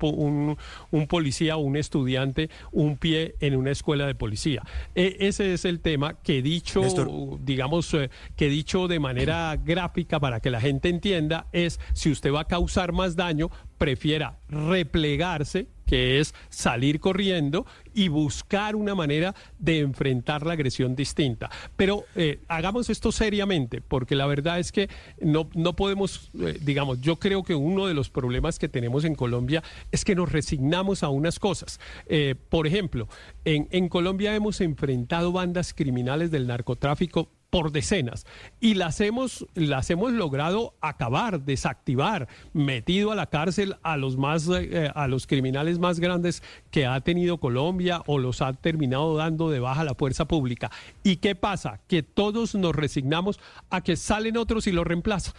un, 0.92 1.08
policía 1.08 1.58
o 1.58 1.60
un 1.60 1.76
estudiante 1.76 2.50
un 2.72 2.98
pie 2.98 3.36
en 3.40 3.56
una 3.56 3.72
escuela 3.72 4.06
de 4.06 4.16
policía. 4.16 4.64
E, 4.96 5.18
ese 5.20 5.54
es 5.54 5.66
el 5.66 5.80
tema 5.80 6.22
que 6.22 6.42
dicho, 6.42 6.82
digamos, 7.42 7.94
eh, 7.94 8.10
que 8.36 8.50
dicho 8.50 8.88
de 8.88 9.00
manera 9.00 9.56
gráfica 9.58 10.20
para 10.20 10.40
que 10.40 10.52
la 10.52 10.62
gente 10.62 10.90
entienda 10.90 11.48
es 11.52 11.80
si 11.94 12.12
usted 12.12 12.34
va 12.34 12.42
a 12.42 12.48
causar 12.48 12.92
más 12.92 13.16
daño, 13.16 13.50
prefiera 13.82 14.38
replegarse 14.48 15.66
que 15.88 16.20
es 16.20 16.36
salir 16.50 17.00
corriendo 17.00 17.66
y 17.96 18.10
buscar 18.10 18.76
una 18.76 18.94
manera 18.94 19.34
de 19.58 19.80
enfrentar 19.80 20.46
la 20.46 20.54
agresión 20.54 20.96
distinta. 20.96 21.50
Pero 21.78 22.06
eh, 22.16 22.42
hagamos 22.48 22.92
esto 22.92 23.12
seriamente, 23.12 23.82
porque 23.82 24.16
la 24.16 24.28
verdad 24.28 24.60
es 24.60 24.72
que 24.72 24.88
no, 25.20 25.50
no 25.56 25.76
podemos, 25.76 26.30
eh, 26.40 26.60
digamos, 26.62 27.02
yo 27.02 27.16
creo 27.16 27.42
que 27.42 27.56
uno 27.56 27.88
de 27.88 27.96
los 27.96 28.12
problemas 28.12 28.60
que 28.60 28.70
tenemos 28.70 29.04
en 29.04 29.16
Colombia 29.16 29.64
es 29.92 30.06
que 30.06 30.14
nos 30.14 30.32
resignamos 30.32 31.02
a 31.02 31.10
unas 31.10 31.40
cosas. 31.40 31.80
Eh, 32.06 32.36
por 32.50 32.68
ejemplo, 32.68 33.08
en, 33.46 33.68
en 33.72 33.90
Colombia 33.90 34.36
hemos 34.36 34.62
enfrentado 34.62 35.32
bandas 35.32 35.74
criminales 35.74 36.30
del 36.30 36.46
narcotráfico 36.46 37.32
por 37.52 37.72
decenas 37.72 38.26
y 38.60 38.74
las 38.74 39.00
hemos 39.02 39.46
las 39.54 39.90
hemos 39.92 40.14
logrado 40.14 40.74
acabar, 40.82 41.42
desactivar, 41.42 42.28
metido 42.54 43.12
a 43.12 43.16
la 43.16 43.28
cárcel 43.28 43.76
a 43.84 43.98
los 43.98 44.18
más 44.18 44.48
eh, 44.50 44.90
a 44.96 45.08
los 45.08 45.28
criminales 45.28 45.78
más 45.78 46.00
grandes 46.00 46.42
que 46.72 46.88
ha 46.88 47.00
tenido 47.02 47.40
Colombia 47.40 48.02
o 48.08 48.18
los 48.18 48.42
ha 48.42 48.54
terminado 48.54 49.18
dando 49.18 49.50
de 49.50 49.60
baja 49.60 49.84
la 49.84 49.94
fuerza 49.94 50.26
pública. 50.26 50.72
¿Y 51.04 51.18
qué 51.18 51.36
pasa? 51.36 51.82
Que 51.88 52.02
todos 52.02 52.56
nos 52.56 52.74
resignamos 52.74 53.40
a 53.70 53.82
que 53.82 53.98
salen 53.98 54.38
otros 54.38 54.66
y 54.68 54.72
lo 54.72 54.86
reemplazan. 54.86 55.34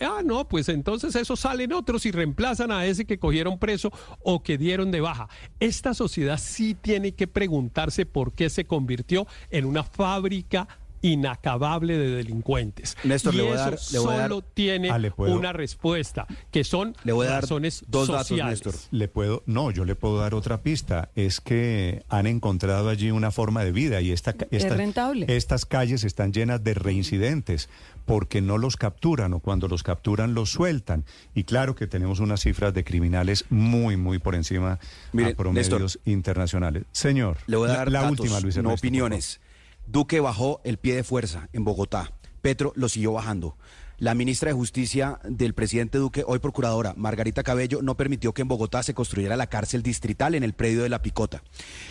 ah, 0.00 0.20
no, 0.22 0.46
pues 0.46 0.68
entonces 0.68 1.16
esos 1.16 1.40
salen 1.40 1.72
otros 1.72 2.04
y 2.04 2.10
reemplazan 2.10 2.70
a 2.70 2.84
ese 2.84 3.06
que 3.06 3.18
cogieron 3.18 3.58
preso 3.58 3.90
o 4.22 4.42
que 4.42 4.58
dieron 4.58 4.90
de 4.90 5.00
baja. 5.00 5.28
Esta 5.58 5.94
sociedad 5.94 6.38
sí 6.38 6.74
tiene 6.74 7.12
que 7.12 7.26
preguntarse 7.26 8.04
por 8.04 8.32
qué 8.32 8.50
se 8.50 8.66
convirtió 8.66 9.26
en 9.50 9.64
una 9.64 9.82
fábrica 9.82 10.68
inacabable 11.02 11.96
de 11.98 12.10
delincuentes. 12.16 12.96
Néstor, 13.04 13.34
y 13.34 13.38
le 13.38 13.42
voy 13.44 13.52
eso 13.52 13.60
a 13.60 13.64
dar, 13.64 13.72
le 13.72 13.78
solo 13.78 14.02
voy 14.04 14.14
a 14.14 14.18
dar- 14.28 14.42
tiene 14.54 14.90
Ah, 14.90 14.98
¿le 14.98 15.10
puedo? 15.10 15.36
una 15.36 15.52
respuesta, 15.52 16.26
que 16.50 16.64
son 16.64 16.94
Le 17.04 17.12
voy 17.12 17.26
a 17.26 17.30
dar 17.30 17.42
razones 17.42 17.84
dos 17.88 18.08
datos, 18.08 18.28
sociales. 18.28 18.64
Néstor. 18.64 18.74
Le 18.90 19.08
puedo, 19.08 19.42
no, 19.46 19.70
yo 19.70 19.84
le 19.84 19.94
puedo 19.94 20.18
dar 20.18 20.34
otra 20.34 20.62
pista. 20.62 21.10
Es 21.14 21.40
que 21.40 22.04
han 22.08 22.26
encontrado 22.26 22.88
allí 22.88 23.10
una 23.10 23.30
forma 23.30 23.64
de 23.64 23.72
vida 23.72 24.00
y 24.00 24.12
esta, 24.12 24.34
esta- 24.50 24.74
rentable. 24.76 25.26
estas 25.28 25.66
calles 25.66 26.04
están 26.04 26.32
llenas 26.32 26.62
de 26.64 26.74
reincidentes 26.74 27.68
porque 28.04 28.40
no 28.40 28.56
los 28.56 28.76
capturan 28.76 29.32
o 29.32 29.40
cuando 29.40 29.66
los 29.68 29.82
capturan 29.82 30.34
los 30.34 30.50
sueltan. 30.50 31.04
Y 31.34 31.42
claro 31.44 31.74
que 31.74 31.86
tenemos 31.88 32.20
unas 32.20 32.40
cifras 32.40 32.72
de 32.72 32.84
criminales 32.84 33.44
muy, 33.50 33.96
muy 33.96 34.18
por 34.18 34.34
encima 34.36 34.78
Mire, 35.12 35.30
a 35.32 35.34
promedios 35.34 35.70
Néstor. 35.80 36.02
internacionales. 36.04 36.84
Señor, 36.92 37.38
Le 37.46 37.56
voy 37.56 37.68
a 37.68 37.72
dar 37.72 37.90
la, 37.90 38.02
datos, 38.02 38.20
última, 38.20 38.40
Luis 38.40 38.54
no 38.56 38.60
Ernesto, 38.60 38.68
por 38.70 38.78
opiniones. 38.78 39.40
Duque 39.86 40.20
bajó 40.20 40.60
el 40.64 40.78
pie 40.78 40.96
de 40.96 41.04
fuerza 41.04 41.48
en 41.52 41.64
Bogotá. 41.64 42.12
Petro 42.42 42.72
lo 42.74 42.88
siguió 42.88 43.12
bajando. 43.12 43.56
La 43.98 44.14
ministra 44.14 44.50
de 44.50 44.54
Justicia 44.54 45.20
del 45.24 45.54
presidente 45.54 45.96
Duque, 45.96 46.22
hoy 46.26 46.38
procuradora, 46.38 46.92
Margarita 46.98 47.42
Cabello, 47.42 47.80
no 47.80 47.96
permitió 47.96 48.34
que 48.34 48.42
en 48.42 48.48
Bogotá 48.48 48.82
se 48.82 48.92
construyera 48.92 49.38
la 49.38 49.46
cárcel 49.46 49.82
distrital 49.82 50.34
en 50.34 50.42
el 50.42 50.52
predio 50.52 50.82
de 50.82 50.90
la 50.90 51.00
Picota. 51.00 51.42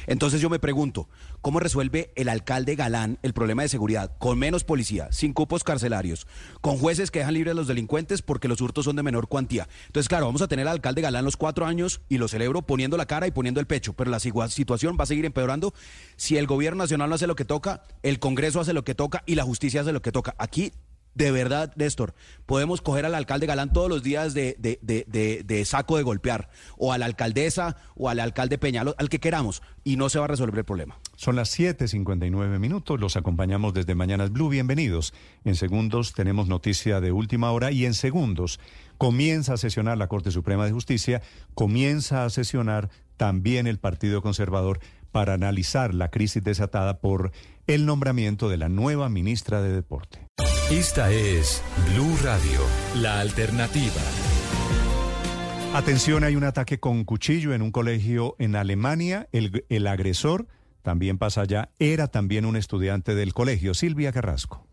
Entonces 0.06 0.40
yo 0.40 0.52
me 0.52 0.60
pregunto, 0.60 1.10
¿cómo 1.42 1.60
resuelve 1.60 2.12
el 2.16 2.30
alcalde 2.30 2.76
Galán 2.76 3.18
el 3.24 3.34
problema 3.34 3.64
de 3.64 3.70
seguridad 3.70 4.12
con 4.20 4.38
menos 4.38 4.64
policía, 4.64 5.08
sin 5.12 5.34
cupos 5.34 5.64
carcelarios, 5.64 6.28
con 6.62 6.78
jueces 6.78 7.10
que 7.10 7.18
dejan 7.20 7.34
libres 7.34 7.54
a 7.54 7.56
los 7.56 7.66
delincuentes 7.66 8.22
porque 8.22 8.48
los 8.48 8.62
hurtos 8.62 8.86
son 8.86 8.98
de 8.98 9.02
menor 9.02 9.28
cuantía? 9.28 9.68
Entonces, 9.88 10.08
claro, 10.08 10.28
vamos 10.28 10.44
a 10.44 10.48
tener 10.48 10.68
al 10.68 10.74
alcalde 10.74 11.02
Galán 11.02 11.26
los 11.26 11.38
cuatro 11.38 11.66
años 11.66 12.02
y 12.08 12.20
lo 12.20 12.28
celebro 12.28 12.62
poniendo 12.62 12.98
la 12.98 13.08
cara 13.08 13.26
y 13.26 13.32
poniendo 13.32 13.60
el 13.60 13.66
pecho, 13.66 13.94
pero 13.94 14.12
la 14.12 14.20
situación 14.20 14.96
va 15.00 15.06
a 15.06 15.08
seguir 15.08 15.26
empeorando 15.26 15.74
si 16.18 16.38
el 16.38 16.46
gobierno 16.46 16.84
nacional 16.84 17.10
no 17.10 17.16
hace 17.16 17.26
lo 17.26 17.36
que 17.36 17.46
toca, 17.46 17.82
el 18.04 18.20
Congreso 18.20 18.60
hace 18.60 18.74
lo 18.74 18.84
que 18.84 18.94
toca 18.94 19.24
y 19.26 19.34
la 19.34 19.44
justicia 19.44 19.82
hace 19.82 19.92
lo 19.92 20.04
que 20.04 20.12
toca. 20.12 20.36
Aquí 20.38 20.72
de 21.16 21.32
verdad, 21.32 21.74
Néstor, 21.78 22.14
podemos 22.46 22.82
coger 22.82 23.06
al 23.06 23.16
alcalde 23.16 23.48
Galán 23.48 23.72
todos 23.72 23.90
los 23.90 24.04
días 24.04 24.34
de, 24.34 25.64
saco 25.66 25.98
de 25.98 26.04
golpear, 26.04 26.50
o 26.78 26.94
a 26.94 26.98
la 26.98 27.06
alcaldesa, 27.06 27.78
o 27.96 28.10
al 28.10 28.20
alcalde 28.20 28.58
Peñalo, 28.58 28.96
al 28.98 29.10
que 29.10 29.20
queramos, 29.20 29.64
y 29.86 29.96
no 29.96 30.10
se 30.10 30.20
va 30.20 30.26
a 30.26 30.28
resolver 30.28 30.60
el 30.60 30.66
problema. 30.66 31.00
Son 31.16 31.38
las 31.38 31.58
7:59 31.58 32.60
minutos. 32.60 33.00
Los 33.00 33.16
acompañamos 33.16 33.74
desde 33.74 33.96
Mañanas 33.96 34.32
Blue. 34.32 34.50
Bienvenidos. 34.50 35.14
En 35.46 35.56
segundos 35.56 36.14
tenemos 36.14 36.48
noticia 36.48 37.00
de 37.00 37.14
última 37.14 37.52
hora 37.52 37.72
y 37.72 37.86
en 37.86 37.94
segundos 37.94 38.60
comienza 38.98 39.54
a 39.54 39.58
sesionar 39.58 39.98
la 39.98 40.08
Corte 40.08 40.32
Suprema 40.32 40.66
de 40.66 40.72
Justicia, 40.72 41.22
comienza 41.54 42.26
a 42.26 42.30
sesionar 42.30 42.90
también 43.18 43.68
el 43.68 43.80
Partido 43.80 44.22
Conservador 44.22 44.80
para 45.16 45.34
analizar 45.34 45.94
la 45.94 46.12
crisis 46.12 46.44
desatada 46.44 47.00
por 47.00 47.32
el 47.68 47.86
nombramiento 47.86 48.50
de 48.50 48.58
la 48.58 48.68
nueva 48.68 49.08
ministra 49.08 49.62
de 49.62 49.72
Deporte. 49.72 50.28
Esta 50.70 51.10
es 51.10 51.64
Blue 51.94 52.18
Radio, 52.22 52.60
la 52.96 53.22
alternativa. 53.22 54.02
Atención, 55.74 56.26
hay 56.26 56.36
un 56.36 56.44
ataque 56.44 56.82
con 56.82 57.06
cuchillo 57.06 57.54
en 57.54 57.62
un 57.62 57.72
colegio 57.72 58.36
en 58.40 58.58
Alemania. 58.58 59.30
El, 59.32 59.64
el 59.70 59.88
agresor 59.88 60.48
también 60.82 61.18
pasa 61.18 61.44
allá. 61.44 61.70
Era 61.80 62.10
también 62.10 62.44
un 62.44 62.58
estudiante 62.58 63.16
del 63.16 63.34
colegio. 63.34 63.74
Silvia 63.74 64.12
Carrasco. 64.12 64.65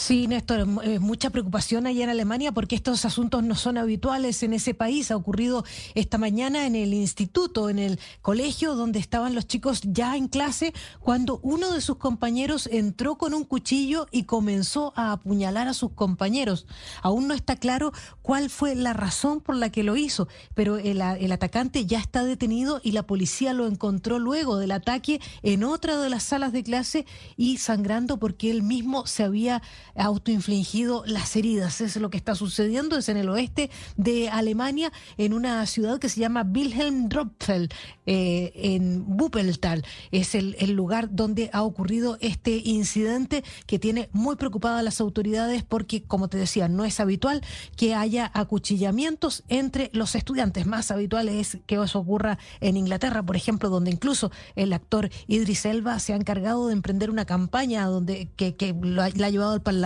Sí, 0.00 0.26
Néstor, 0.26 0.66
eh, 0.82 0.98
mucha 0.98 1.28
preocupación 1.28 1.86
allá 1.86 2.04
en 2.04 2.08
Alemania 2.08 2.52
porque 2.52 2.74
estos 2.74 3.04
asuntos 3.04 3.42
no 3.42 3.54
son 3.54 3.76
habituales 3.76 4.42
en 4.42 4.54
ese 4.54 4.72
país. 4.72 5.10
Ha 5.10 5.16
ocurrido 5.16 5.62
esta 5.94 6.16
mañana 6.16 6.66
en 6.66 6.74
el 6.74 6.94
instituto, 6.94 7.68
en 7.68 7.78
el 7.78 8.00
colegio 8.22 8.76
donde 8.76 8.98
estaban 8.98 9.34
los 9.34 9.46
chicos 9.46 9.82
ya 9.84 10.16
en 10.16 10.28
clase, 10.28 10.72
cuando 11.00 11.38
uno 11.42 11.70
de 11.74 11.82
sus 11.82 11.98
compañeros 11.98 12.66
entró 12.72 13.18
con 13.18 13.34
un 13.34 13.44
cuchillo 13.44 14.06
y 14.10 14.22
comenzó 14.22 14.94
a 14.96 15.12
apuñalar 15.12 15.68
a 15.68 15.74
sus 15.74 15.90
compañeros. 15.90 16.66
Aún 17.02 17.28
no 17.28 17.34
está 17.34 17.56
claro 17.56 17.92
cuál 18.22 18.48
fue 18.48 18.74
la 18.74 18.94
razón 18.94 19.42
por 19.42 19.54
la 19.54 19.68
que 19.68 19.82
lo 19.82 19.96
hizo, 19.96 20.28
pero 20.54 20.78
el, 20.78 21.02
el 21.02 21.30
atacante 21.30 21.84
ya 21.84 21.98
está 21.98 22.24
detenido 22.24 22.80
y 22.82 22.92
la 22.92 23.02
policía 23.02 23.52
lo 23.52 23.66
encontró 23.66 24.18
luego 24.18 24.56
del 24.56 24.70
ataque 24.70 25.20
en 25.42 25.62
otra 25.62 25.98
de 25.98 26.08
las 26.08 26.22
salas 26.22 26.52
de 26.52 26.62
clase 26.62 27.04
y 27.36 27.58
sangrando 27.58 28.16
porque 28.16 28.50
él 28.50 28.62
mismo 28.62 29.06
se 29.06 29.24
había 29.24 29.60
autoinfligido 29.96 31.02
las 31.06 31.34
heridas. 31.36 31.80
Es 31.80 31.96
lo 31.96 32.10
que 32.10 32.16
está 32.16 32.34
sucediendo, 32.34 32.96
es 32.96 33.08
en 33.08 33.16
el 33.16 33.28
oeste 33.28 33.70
de 33.96 34.28
Alemania, 34.28 34.92
en 35.18 35.32
una 35.32 35.64
ciudad 35.66 35.98
que 35.98 36.08
se 36.08 36.20
llama 36.20 36.46
Wilhelm 36.48 37.08
Dropfeld, 37.08 37.72
eh, 38.06 38.52
en 38.54 39.04
Wuppertal. 39.06 39.84
Es 40.10 40.34
el, 40.34 40.56
el 40.58 40.72
lugar 40.72 41.08
donde 41.12 41.50
ha 41.52 41.62
ocurrido 41.62 42.18
este 42.20 42.60
incidente 42.64 43.44
que 43.66 43.78
tiene 43.78 44.08
muy 44.12 44.36
preocupadas 44.36 44.80
a 44.80 44.82
las 44.82 45.00
autoridades 45.00 45.62
porque, 45.62 46.02
como 46.02 46.28
te 46.28 46.38
decía, 46.38 46.68
no 46.68 46.84
es 46.84 47.00
habitual 47.00 47.42
que 47.76 47.94
haya 47.94 48.30
acuchillamientos 48.34 49.44
entre 49.48 49.90
los 49.92 50.14
estudiantes. 50.14 50.66
Más 50.66 50.90
habitual 50.90 51.28
es 51.28 51.58
que 51.66 51.80
eso 51.82 51.98
ocurra 51.98 52.38
en 52.60 52.76
Inglaterra, 52.76 53.22
por 53.22 53.36
ejemplo, 53.36 53.70
donde 53.70 53.90
incluso 53.90 54.30
el 54.56 54.72
actor 54.72 55.10
Idris 55.26 55.64
Elba 55.64 55.98
se 55.98 56.12
ha 56.12 56.16
encargado 56.16 56.66
de 56.68 56.74
emprender 56.74 57.10
una 57.10 57.24
campaña 57.24 57.86
donde 57.86 58.28
que, 58.36 58.56
que 58.56 58.74
la 58.82 59.04
ha 59.04 59.30
llevado 59.30 59.52
al 59.52 59.62
Parlamento 59.62 59.79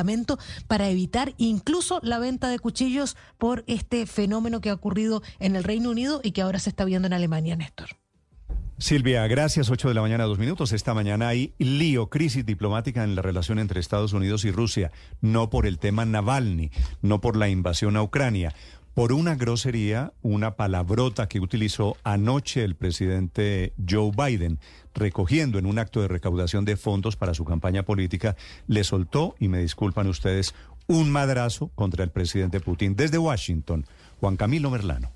para 0.67 0.89
evitar 0.89 1.35
incluso 1.39 2.01
la 2.03 2.19
venta 2.19 2.49
de 2.49 2.59
cuchillos 2.59 3.17
por 3.39 3.65
este 3.67 4.07
fenómeno 4.07 4.61
que 4.61 4.71
ha 4.71 4.75
ocurrido 4.75 5.23
en 5.39 5.57
el 5.57 5.65
Reino 5.65 5.91
Unido 5.91 6.21
y 6.23 6.33
que 6.33 6.43
ahora 6.43 6.59
se 6.59 6.71
está 6.71 6.85
viendo 6.85 7.07
en 7.07 7.13
Alemania, 7.13 7.57
Néstor. 7.57 7.89
Silvia, 8.79 9.27
gracias. 9.29 9.71
8 9.71 9.89
de 9.89 9.95
la 9.95 10.01
mañana, 10.01 10.25
dos 10.25 10.39
minutos. 10.39 10.73
Esta 10.73 10.95
mañana 10.95 11.29
hay 11.29 11.55
lío, 11.59 12.09
crisis 12.11 12.45
diplomática 12.45 13.05
en 13.05 13.15
la 13.15 13.23
relación 13.23 13.61
entre 13.61 13.79
Estados 13.79 14.13
Unidos 14.13 14.45
y 14.45 14.51
Rusia, 14.51 14.91
no 15.21 15.49
por 15.49 15.67
el 15.67 15.79
tema 15.79 16.05
Navalny, 16.05 16.71
no 17.01 17.21
por 17.21 17.37
la 17.37 17.49
invasión 17.49 17.97
a 17.97 18.03
Ucrania, 18.03 18.53
por 18.95 19.13
una 19.13 19.35
grosería, 19.35 20.13
una 20.23 20.55
palabrota 20.55 21.29
que 21.29 21.41
utilizó 21.41 21.97
anoche 22.05 22.63
el 22.63 22.77
presidente 22.77 23.73
Joe 23.89 24.13
Biden, 24.17 24.61
recogiendo 24.95 25.59
en 25.59 25.67
un 25.67 25.81
acto 25.81 26.01
de 26.01 26.09
recaudación 26.09 26.65
de 26.65 26.77
fondos 26.77 27.17
para 27.17 27.35
su 27.35 27.45
campaña 27.45 27.83
política, 27.83 28.37
le 28.69 28.85
soltó, 28.85 29.35
y 29.41 29.49
me 29.49 29.59
disculpan 29.59 30.07
ustedes, 30.07 30.55
un 30.87 31.11
madrazo 31.11 31.71
contra 31.75 32.05
el 32.05 32.11
presidente 32.11 32.61
Putin. 32.61 32.95
Desde 32.95 33.19
Washington, 33.19 33.85
Juan 34.21 34.37
Camilo 34.37 34.71
Merlano. 34.71 35.11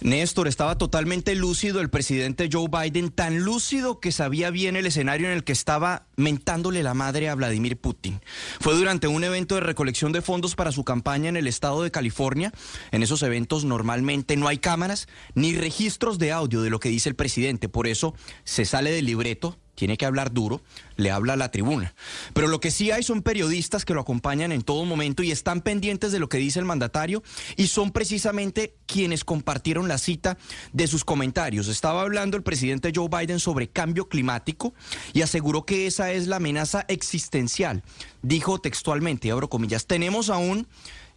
Néstor, 0.00 0.48
estaba 0.48 0.78
totalmente 0.78 1.34
lúcido 1.34 1.80
el 1.80 1.90
presidente 1.90 2.48
Joe 2.52 2.68
Biden, 2.68 3.10
tan 3.10 3.40
lúcido 3.40 4.00
que 4.00 4.12
sabía 4.12 4.50
bien 4.50 4.76
el 4.76 4.86
escenario 4.86 5.26
en 5.26 5.32
el 5.32 5.44
que 5.44 5.52
estaba 5.52 6.06
mentándole 6.16 6.82
la 6.82 6.94
madre 6.94 7.28
a 7.28 7.34
Vladimir 7.34 7.76
Putin. 7.76 8.20
Fue 8.60 8.74
durante 8.74 9.08
un 9.08 9.24
evento 9.24 9.56
de 9.56 9.60
recolección 9.60 10.12
de 10.12 10.22
fondos 10.22 10.54
para 10.54 10.72
su 10.72 10.84
campaña 10.84 11.28
en 11.28 11.36
el 11.36 11.46
estado 11.46 11.82
de 11.82 11.90
California. 11.90 12.52
En 12.92 13.02
esos 13.02 13.22
eventos 13.22 13.64
normalmente 13.64 14.36
no 14.36 14.48
hay 14.48 14.58
cámaras 14.58 15.08
ni 15.34 15.56
registros 15.56 16.18
de 16.18 16.32
audio 16.32 16.62
de 16.62 16.70
lo 16.70 16.80
que 16.80 16.88
dice 16.88 17.08
el 17.08 17.16
presidente, 17.16 17.68
por 17.68 17.86
eso 17.86 18.14
se 18.44 18.64
sale 18.64 18.90
del 18.90 19.06
libreto 19.06 19.58
tiene 19.78 19.96
que 19.96 20.06
hablar 20.06 20.32
duro, 20.32 20.60
le 20.96 21.12
habla 21.12 21.34
a 21.34 21.36
la 21.36 21.52
tribuna. 21.52 21.94
Pero 22.32 22.48
lo 22.48 22.58
que 22.58 22.72
sí 22.72 22.90
hay 22.90 23.04
son 23.04 23.22
periodistas 23.22 23.84
que 23.84 23.94
lo 23.94 24.00
acompañan 24.00 24.50
en 24.50 24.62
todo 24.62 24.84
momento 24.84 25.22
y 25.22 25.30
están 25.30 25.60
pendientes 25.60 26.10
de 26.10 26.18
lo 26.18 26.28
que 26.28 26.38
dice 26.38 26.58
el 26.58 26.64
mandatario 26.64 27.22
y 27.56 27.68
son 27.68 27.92
precisamente 27.92 28.74
quienes 28.86 29.24
compartieron 29.24 29.86
la 29.86 29.98
cita 29.98 30.36
de 30.72 30.88
sus 30.88 31.04
comentarios. 31.04 31.68
Estaba 31.68 32.02
hablando 32.02 32.36
el 32.36 32.42
presidente 32.42 32.90
Joe 32.92 33.08
Biden 33.08 33.38
sobre 33.38 33.68
cambio 33.68 34.08
climático 34.08 34.74
y 35.12 35.22
aseguró 35.22 35.64
que 35.64 35.86
esa 35.86 36.10
es 36.10 36.26
la 36.26 36.36
amenaza 36.36 36.84
existencial. 36.88 37.84
Dijo 38.20 38.60
textualmente, 38.60 39.30
abro 39.30 39.48
comillas, 39.48 39.86
tenemos 39.86 40.28
aún 40.28 40.66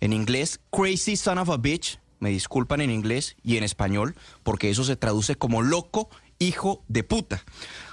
en 0.02 0.14
inglés 0.14 0.60
crazy 0.72 1.16
son 1.16 1.40
of 1.40 1.50
a 1.50 1.58
bitch, 1.58 2.00
me 2.20 2.30
disculpan 2.30 2.82
en 2.82 2.92
inglés 2.92 3.38
y 3.44 3.58
en 3.58 3.64
español, 3.64 4.16
porque 4.44 4.70
eso 4.70 4.84
se 4.84 4.98
traduce 4.98 5.36
como 5.36 5.64
loco 5.64 6.12
hijo 6.38 6.84
de 6.88 7.04
puta 7.04 7.44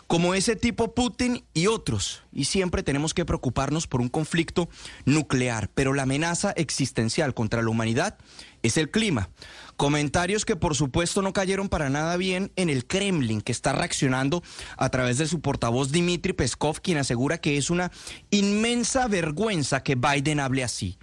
como 0.08 0.34
ese 0.34 0.56
tipo 0.56 0.94
Putin 0.94 1.44
y 1.54 1.68
otros. 1.68 2.22
Y 2.32 2.46
siempre 2.46 2.82
tenemos 2.82 3.14
que 3.14 3.26
preocuparnos 3.26 3.86
por 3.86 4.00
un 4.00 4.08
conflicto 4.08 4.68
nuclear, 5.04 5.70
pero 5.74 5.92
la 5.92 6.02
amenaza 6.02 6.50
existencial 6.52 7.34
contra 7.34 7.62
la 7.62 7.68
humanidad 7.68 8.16
es 8.62 8.78
el 8.78 8.90
clima. 8.90 9.28
Comentarios 9.76 10.44
que 10.44 10.56
por 10.56 10.74
supuesto 10.74 11.20
no 11.20 11.34
cayeron 11.34 11.68
para 11.68 11.90
nada 11.90 12.16
bien 12.16 12.50
en 12.56 12.70
el 12.70 12.86
Kremlin, 12.86 13.42
que 13.42 13.52
está 13.52 13.74
reaccionando 13.74 14.42
a 14.78 14.88
través 14.88 15.18
de 15.18 15.28
su 15.28 15.40
portavoz 15.40 15.92
Dmitry 15.92 16.32
Peskov, 16.32 16.80
quien 16.80 16.96
asegura 16.96 17.38
que 17.38 17.58
es 17.58 17.68
una 17.68 17.92
inmensa 18.30 19.06
vergüenza 19.08 19.82
que 19.82 19.94
Biden 19.94 20.40
hable 20.40 20.64
así. 20.64 20.98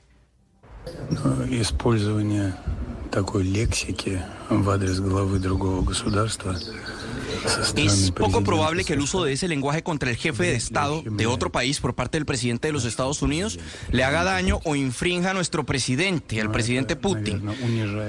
Es 7.76 8.12
poco 8.12 8.44
probable 8.44 8.84
que 8.84 8.94
el 8.94 9.02
uso 9.02 9.24
de 9.24 9.34
ese 9.34 9.48
lenguaje 9.48 9.84
contra 9.84 10.10
el 10.10 10.18
jefe 10.18 10.44
de 10.44 10.56
Estado 10.56 11.04
de 11.06 11.26
otro 11.28 11.52
país 11.52 11.80
por 11.80 11.96
parte 11.96 12.18
del 12.18 12.26
presidente 12.26 12.68
de 12.68 12.74
los 12.74 12.86
Estados 12.86 13.22
Unidos 13.22 13.60
le 13.92 14.04
haga 14.04 14.24
daño 14.24 14.60
o 14.64 14.76
infrinja 14.76 15.32
a 15.32 15.34
nuestro 15.34 15.66
presidente, 15.66 16.42
al 16.42 16.52
presidente 16.52 16.96
Putin. 16.96 17.50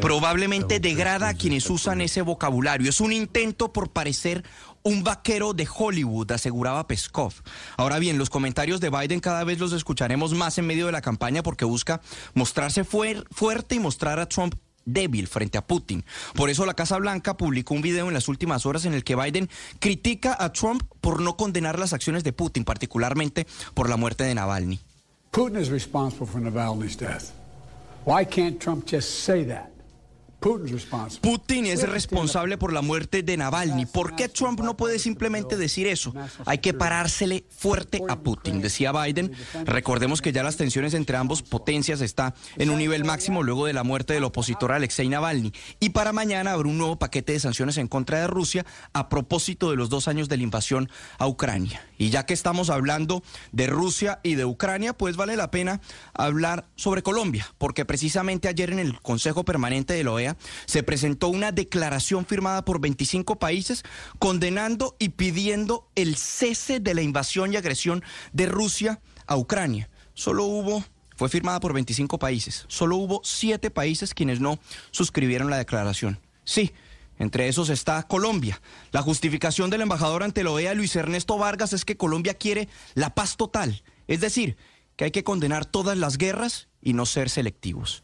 Probablemente 0.01 0.81
degrada 0.81 1.29
a 1.29 1.35
quienes 1.35 1.69
usan 1.71 2.01
ese 2.01 2.23
vocabulario. 2.23 2.91
Es 2.91 3.01
un 3.01 3.13
intento 3.13 3.73
por 3.73 3.91
parecer 3.91 4.45
un 4.83 5.03
vaquero 5.03 5.53
de 5.53 5.67
Hollywood, 5.73 6.31
aseguraba 6.31 6.87
Peskov. 6.87 7.33
Ahora 7.77 7.99
bien, 7.99 8.19
los 8.19 8.31
comentarios 8.31 8.81
de 8.81 8.89
Biden 8.89 9.19
cada 9.19 9.43
vez 9.43 9.59
los 9.59 9.73
escucharemos 9.73 10.33
más 10.33 10.59
en 10.59 10.67
medio 10.67 10.87
de 10.87 10.93
la 10.93 11.01
campaña 11.01 11.43
porque 11.43 11.65
busca 11.65 12.01
mostrarse 12.35 12.85
fuerte 12.85 13.75
y 13.75 13.81
mostrar 13.81 14.21
a 14.21 14.29
Trump 14.29 14.55
débil 14.87 15.29
frente 15.29 15.59
a 15.59 15.67
Putin. 15.67 16.05
Por 16.35 16.49
eso 16.49 16.65
la 16.65 16.73
Casa 16.73 16.97
Blanca 16.97 17.37
publicó 17.37 17.75
un 17.75 17.83
video 17.83 18.09
en 18.09 18.15
las 18.15 18.29
últimas 18.29 18.65
horas 18.65 18.87
en 18.87 18.95
el 18.95 19.05
que 19.05 19.17
Biden 19.17 19.51
critica 19.79 20.35
a 20.41 20.53
Trump 20.53 20.83
por 21.03 21.21
no 21.21 21.37
condenar 21.37 21.79
las 21.79 21.93
acciones 21.93 22.25
de 22.25 22.33
Putin, 22.33 22.65
particularmente 22.65 23.47
por 23.75 23.91
la 23.91 23.99
muerte 23.99 24.25
de 24.25 24.35
Navalny. 24.35 24.81
Putin 25.33 25.61
is 25.61 25.69
responsible 25.69 26.27
for 26.27 26.41
Navalny's 26.41 26.97
death. 26.97 27.33
Why 28.07 28.25
can't 28.25 28.59
Trump 28.59 28.87
just 28.87 29.25
say 29.25 29.45
that? 29.45 29.76
Putin 31.21 31.67
es 31.67 31.89
responsable 31.89 32.59
por 32.59 32.73
la 32.73 32.83
muerte 32.83 33.23
de 33.23 33.37
Navalny. 33.37 33.87
¿Por 33.87 34.15
qué 34.15 34.29
Trump 34.29 34.61
no 34.61 34.77
puede 34.77 34.99
simplemente 34.99 35.57
decir 35.57 35.87
eso? 35.87 36.15
Hay 36.45 36.59
que 36.59 36.75
parársele 36.75 37.45
fuerte 37.51 38.03
a 38.09 38.21
Putin, 38.21 38.61
decía 38.61 38.93
Biden. 38.93 39.33
Recordemos 39.65 40.23
que 40.23 40.33
ya 40.33 40.43
las 40.43 40.57
tensiones 40.57 40.95
entre 40.95 41.17
ambos 41.17 41.43
potencias 41.43 42.01
está 42.01 42.35
en 42.57 42.71
un 42.71 42.79
nivel 42.79 43.05
máximo 43.05 43.43
luego 43.43 43.67
de 43.67 43.73
la 43.73 43.83
muerte 43.83 44.15
del 44.15 44.25
opositor 44.25 44.73
Alexei 44.73 45.09
Navalny. 45.09 45.53
Y 45.81 45.91
para 45.91 46.13
mañana 46.13 46.53
habrá 46.53 46.69
un 46.69 46.79
nuevo 46.79 46.99
paquete 46.99 47.33
de 47.33 47.41
sanciones 47.41 47.77
en 47.79 47.89
contra 47.89 48.21
de 48.21 48.27
Rusia 48.27 48.67
a 48.93 49.09
propósito 49.09 49.71
de 49.71 49.77
los 49.77 49.89
dos 49.89 50.09
años 50.09 50.29
de 50.29 50.37
la 50.37 50.43
invasión 50.43 50.91
a 51.19 51.27
Ucrania. 51.27 51.85
Y 51.99 52.11
ya 52.11 52.27
que 52.27 52.35
estamos 52.35 52.71
hablando 52.71 53.23
de 53.53 53.67
Rusia 53.67 54.21
y 54.23 54.35
de 54.35 54.45
Ucrania, 54.45 54.93
pues 54.93 55.17
vale 55.17 55.37
la 55.37 55.51
pena 55.51 55.81
hablar 56.15 56.67
sobre 56.77 57.03
Colombia, 57.03 57.47
porque 57.59 57.85
precisamente 57.85 58.49
ayer 58.49 58.71
en 58.71 58.79
el 58.79 59.01
Consejo 59.01 59.45
Permanente 59.45 59.95
de 59.95 60.05
la 60.05 60.13
OEA 60.13 60.37
se 60.67 60.83
presentó 60.83 61.29
una 61.29 61.53
declaración 61.53 62.27
firmada 62.27 62.65
por 62.65 62.81
25 62.81 63.39
países 63.39 63.85
condenando 64.19 64.97
y 64.99 65.11
pidiendo 65.11 65.89
el 65.95 66.17
cese 66.17 66.81
de 66.81 66.95
la 66.95 67.03
invasión 67.03 67.53
y 67.53 67.57
agresión 67.57 68.03
de 68.33 68.47
Rusia 68.47 69.01
a 69.27 69.37
Ucrania. 69.37 69.89
Solo 70.15 70.45
hubo 70.45 70.85
fue 71.17 71.31
firmada 71.31 71.61
por 71.61 71.73
25 71.73 72.19
países. 72.19 72.67
Solo 72.69 72.97
hubo 72.97 73.23
siete 73.25 73.71
países 73.71 74.13
quienes 74.13 74.41
no 74.41 74.59
suscribieron 74.91 75.49
la 75.49 75.57
declaración. 75.57 76.21
Sí, 76.45 76.73
entre 77.19 77.49
esos 77.49 77.69
está 77.71 78.03
Colombia. 78.05 78.61
La 78.93 79.03
justificación 79.03 79.71
del 79.71 79.83
embajador 79.83 80.23
ante 80.23 80.45
la 80.45 80.51
OEA, 80.51 80.75
Luis 80.75 80.97
Ernesto 80.97 81.39
Vargas, 81.39 81.73
es 81.73 81.85
que 81.85 81.97
Colombia 81.97 82.35
quiere 82.35 82.69
la 82.95 83.15
paz 83.15 83.37
total. 83.37 83.83
Es 84.07 84.21
decir, 84.21 84.57
que 84.97 85.05
hay 85.05 85.11
que 85.11 85.25
condenar 85.25 85.67
todas 85.67 85.97
las 85.97 86.19
guerras 86.19 86.69
y 86.83 86.93
no 86.93 87.07
ser 87.07 87.31
selectivos. 87.31 88.03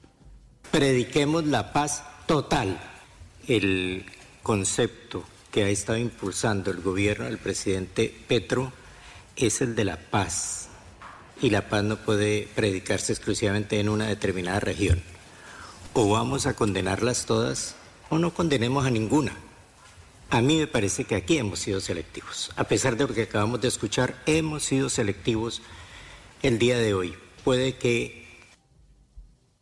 Prediquemos 0.71 1.45
la 1.47 1.73
paz 1.73 2.05
total. 2.27 2.81
El 3.47 4.07
concepto 4.43 5.25
que 5.51 5.65
ha 5.65 5.69
estado 5.69 5.99
impulsando 5.99 6.71
el 6.71 6.81
gobierno 6.81 7.27
del 7.27 7.39
presidente 7.39 8.15
Petro 8.29 8.73
es 9.37 9.61
el 9.61 9.75
de 9.75 9.85
la 9.85 9.99
paz. 9.99 10.69
Y 11.41 11.51
la 11.51 11.69
paz 11.69 11.83
no 11.85 11.97
puede 11.97 12.49
predicarse 12.55 13.13
exclusivamente 13.13 13.81
en 13.81 13.89
una 13.89 14.07
determinada 14.07 14.61
región. 14.61 15.03
O 15.93 16.09
vamos 16.09 16.47
a 16.47 16.55
condenarlas 16.55 17.27
todas 17.27 17.75
o 18.13 18.19
no 18.19 18.35
condenemos 18.35 18.85
a 18.85 18.91
ninguna. 18.91 19.33
A 20.29 20.43
mí 20.43 20.59
me 20.59 20.67
parece 20.67 21.05
que 21.05 21.15
aquí 21.15 21.39
hemos 21.39 21.61
sido 21.61 21.81
selectivos. 21.81 22.51
A 22.57 22.65
pesar 22.65 22.95
de 22.95 23.07
lo 23.07 23.15
que 23.15 23.23
acabamos 23.23 23.63
de 23.63 23.69
escuchar, 23.69 24.23
hemos 24.27 24.65
sido 24.65 24.91
selectivos 24.91 25.63
el 26.43 26.59
día 26.59 26.77
de 26.77 26.93
hoy. 26.93 27.15
Puede 27.43 27.77
que 27.77 28.22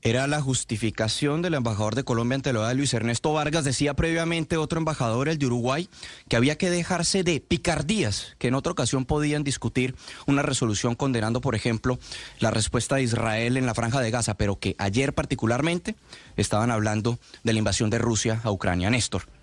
era 0.03 0.27
la 0.27 0.41
justificación 0.41 1.43
del 1.43 1.55
embajador 1.55 1.95
de 1.95 2.05
Colombia 2.05 2.37
ante 2.37 2.53
la 2.53 2.61
OEA, 2.61 2.75
Luis 2.75 2.95
Ernesto 2.95 3.33
Vargas. 3.33 3.65
Decía 3.65 3.95
previamente 3.95 4.57
otro 4.57 4.79
embajador, 4.79 5.29
el 5.29 5.39
de 5.39 5.47
Uruguay, 5.47 5.89
que 6.29 6.37
había 6.37 6.57
que 6.57 6.71
dejarse 6.71 7.23
de 7.23 7.41
picardías, 7.41 8.35
que 8.39 8.49
en 8.49 8.55
otra 8.55 8.73
ocasión 8.73 9.05
podían 9.05 9.45
discutir 9.45 9.95
una 10.27 10.43
resolución 10.43 10.95
condenando, 10.95 11.41
por 11.41 11.55
ejemplo, 11.55 11.99
la 12.39 12.51
respuesta 12.51 12.97
de 12.97 13.03
Israel 13.03 13.57
en 13.57 13.67
la 13.67 13.75
franja 13.75 14.01
de 14.01 14.11
Gaza, 14.11 14.35
pero 14.35 14.59
que 14.59 14.75
ayer 14.79 15.13
particularmente 15.15 15.97
estaban 16.37 16.71
hablando 16.71 17.19
de 17.45 17.53
la 17.53 17.59
invasión 17.59 17.91
de 17.91 17.99
Rusia 17.99 18.41
a 18.43 18.51
Ucrania. 18.51 18.91
Néstor. 18.91 19.40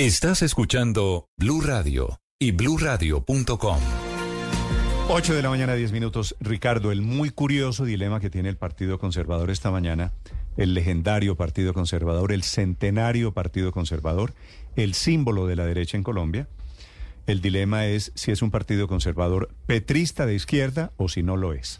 Estás 0.00 0.40
escuchando 0.40 1.28
Blue 1.36 1.60
Radio 1.60 2.20
y 2.38 2.52
bluradio.com. 2.52 3.78
8 5.10 5.34
de 5.34 5.42
la 5.42 5.50
mañana, 5.50 5.74
10 5.74 5.92
minutos. 5.92 6.36
Ricardo, 6.40 6.90
el 6.90 7.02
muy 7.02 7.28
curioso 7.28 7.84
dilema 7.84 8.18
que 8.18 8.30
tiene 8.30 8.48
el 8.48 8.56
Partido 8.56 8.98
Conservador 8.98 9.50
esta 9.50 9.70
mañana, 9.70 10.14
el 10.56 10.72
legendario 10.72 11.36
Partido 11.36 11.74
Conservador, 11.74 12.32
el 12.32 12.44
centenario 12.44 13.34
Partido 13.34 13.72
Conservador, 13.72 14.32
el 14.74 14.94
símbolo 14.94 15.46
de 15.46 15.56
la 15.56 15.66
derecha 15.66 15.98
en 15.98 16.02
Colombia. 16.02 16.48
El 17.26 17.42
dilema 17.42 17.84
es 17.84 18.10
si 18.14 18.30
es 18.30 18.40
un 18.40 18.50
partido 18.50 18.88
conservador 18.88 19.50
petrista 19.66 20.24
de 20.24 20.34
izquierda 20.34 20.92
o 20.96 21.10
si 21.10 21.22
no 21.22 21.36
lo 21.36 21.52
es. 21.52 21.78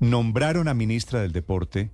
Nombraron 0.00 0.66
a 0.66 0.72
ministra 0.72 1.20
del 1.20 1.32
Deporte 1.32 1.90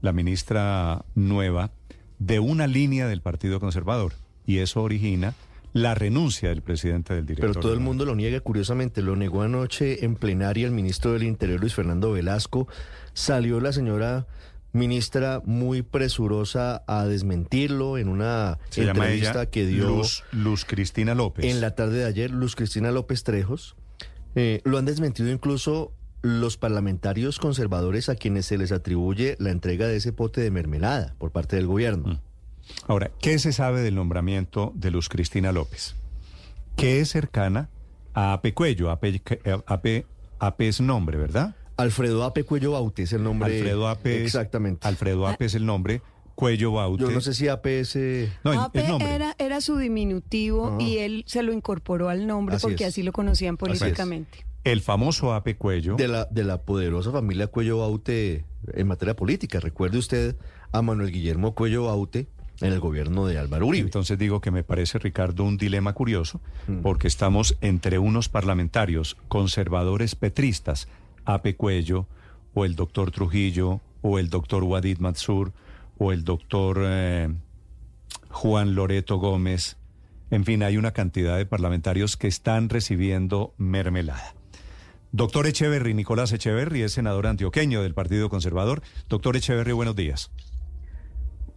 la 0.00 0.12
ministra 0.12 1.04
nueva, 1.16 1.72
de 2.20 2.38
una 2.38 2.68
línea 2.68 3.08
del 3.08 3.20
Partido 3.20 3.58
Conservador. 3.58 4.21
Y 4.46 4.58
eso 4.58 4.82
origina 4.82 5.34
la 5.72 5.94
renuncia 5.94 6.50
del 6.50 6.62
presidente 6.62 7.14
del 7.14 7.24
directorio. 7.24 7.54
Pero 7.54 7.62
todo 7.62 7.72
el 7.72 7.80
mundo 7.80 8.04
lo 8.04 8.14
niega, 8.14 8.40
curiosamente. 8.40 9.02
Lo 9.02 9.16
negó 9.16 9.42
anoche 9.42 10.04
en 10.04 10.16
plenaria 10.16 10.66
el 10.66 10.72
ministro 10.72 11.12
del 11.12 11.22
Interior, 11.22 11.60
Luis 11.60 11.74
Fernando 11.74 12.12
Velasco. 12.12 12.68
Salió 13.14 13.60
la 13.60 13.72
señora 13.72 14.26
ministra 14.72 15.42
muy 15.44 15.82
presurosa 15.82 16.82
a 16.86 17.04
desmentirlo 17.04 17.98
en 17.98 18.08
una 18.08 18.58
Se 18.70 18.84
entrevista 18.84 19.46
que 19.46 19.66
dio 19.66 19.86
Luz, 19.86 20.24
Luz 20.32 20.64
Cristina 20.64 21.14
López. 21.14 21.44
en 21.44 21.60
la 21.60 21.74
tarde 21.74 21.98
de 21.98 22.04
ayer, 22.06 22.30
Luz 22.30 22.56
Cristina 22.56 22.90
López 22.90 23.22
Trejos. 23.22 23.76
Eh, 24.34 24.62
lo 24.64 24.78
han 24.78 24.86
desmentido 24.86 25.30
incluso 25.30 25.92
los 26.22 26.56
parlamentarios 26.56 27.38
conservadores 27.38 28.08
a 28.08 28.14
quienes 28.14 28.46
se 28.46 28.56
les 28.56 28.72
atribuye 28.72 29.36
la 29.38 29.50
entrega 29.50 29.86
de 29.88 29.96
ese 29.96 30.12
pote 30.12 30.40
de 30.40 30.50
mermelada 30.50 31.14
por 31.18 31.32
parte 31.32 31.56
del 31.56 31.66
gobierno. 31.66 32.20
Ahora, 32.88 33.10
¿qué 33.20 33.38
se 33.38 33.52
sabe 33.52 33.80
del 33.82 33.94
nombramiento 33.94 34.72
de 34.74 34.90
Luz 34.90 35.08
Cristina 35.08 35.52
López? 35.52 35.94
Que 36.76 37.00
es 37.00 37.10
cercana 37.10 37.68
a 38.14 38.32
Ape 38.34 38.54
Cuello. 38.54 38.90
Ape, 38.90 39.20
Ape- 39.66 40.06
Ape 40.38 40.68
es 40.68 40.80
nombre, 40.80 41.16
¿verdad? 41.18 41.54
Alfredo 41.76 42.24
Ape 42.24 42.44
Cuello 42.44 42.72
Baute 42.72 43.02
es 43.04 43.12
el 43.12 43.22
nombre. 43.22 43.54
Alfredo 43.56 43.88
Ape 43.88 44.22
Exactamente. 44.24 44.86
Alfredo 44.86 45.26
Ape 45.26 45.46
es 45.46 45.54
el 45.54 45.64
nombre. 45.66 46.02
Cuello 46.34 46.72
Baute. 46.72 47.02
Yo 47.04 47.10
no 47.10 47.20
sé 47.20 47.34
si 47.34 47.48
Ape 47.48 47.80
es... 47.80 47.94
eh, 47.96 48.32
No, 48.42 48.52
nombre. 48.54 49.14
era, 49.14 49.34
era 49.38 49.60
su 49.60 49.76
diminutivo 49.76 50.76
Ah. 50.78 50.82
y 50.82 50.98
él 50.98 51.24
se 51.26 51.42
lo 51.42 51.52
incorporó 51.52 52.08
al 52.08 52.26
nombre 52.26 52.56
Así 52.56 52.62
porque 52.66 52.84
es. 52.84 52.88
así 52.90 53.02
lo 53.02 53.12
conocían 53.12 53.56
políticamente. 53.56 54.44
El 54.64 54.80
famoso 54.80 55.34
Ape 55.34 55.56
Cuello. 55.56 55.96
De 55.96 56.08
la, 56.08 56.24
de 56.26 56.44
la 56.44 56.62
poderosa 56.62 57.10
familia 57.12 57.48
Cuello 57.48 57.78
Baute 57.78 58.44
en 58.72 58.86
materia 58.86 59.14
política. 59.14 59.60
Recuerde 59.60 59.98
usted 59.98 60.36
a 60.72 60.82
Manuel 60.82 61.10
Guillermo 61.10 61.54
Cuello 61.54 61.84
Baute 61.84 62.28
en 62.60 62.72
el 62.72 62.80
gobierno 62.80 63.26
de 63.26 63.38
Álvaro 63.38 63.66
Uribe. 63.66 63.86
Entonces 63.86 64.18
digo 64.18 64.40
que 64.40 64.50
me 64.50 64.62
parece, 64.62 64.98
Ricardo, 64.98 65.44
un 65.44 65.56
dilema 65.56 65.92
curioso, 65.94 66.40
Mm. 66.68 66.78
porque 66.82 67.08
estamos 67.08 67.56
entre 67.60 67.98
unos 67.98 68.28
parlamentarios 68.28 69.16
conservadores 69.28 70.14
petristas, 70.14 70.88
Ape 71.24 71.56
Cuello, 71.56 72.06
o 72.54 72.64
el 72.64 72.76
doctor 72.76 73.10
Trujillo, 73.10 73.80
o 74.02 74.18
el 74.18 74.28
doctor 74.30 74.64
Wadid 74.64 74.98
Mansur, 74.98 75.52
o 75.98 76.12
el 76.12 76.24
doctor 76.24 76.78
eh, 76.84 77.28
Juan 78.30 78.74
Loreto 78.74 79.16
Gómez. 79.18 79.76
En 80.30 80.44
fin, 80.44 80.62
hay 80.62 80.76
una 80.76 80.92
cantidad 80.92 81.36
de 81.36 81.46
parlamentarios 81.46 82.16
que 82.16 82.26
están 82.28 82.68
recibiendo 82.68 83.54
mermelada. 83.58 84.34
Doctor 85.12 85.46
Echeverry, 85.46 85.92
Nicolás 85.92 86.32
Echeverry, 86.32 86.82
es 86.82 86.92
senador 86.92 87.26
antioqueño 87.26 87.82
del 87.82 87.92
Partido 87.92 88.30
Conservador. 88.30 88.82
Doctor 89.10 89.36
Echeverry, 89.36 89.72
buenos 89.72 89.94
días. 89.94 90.30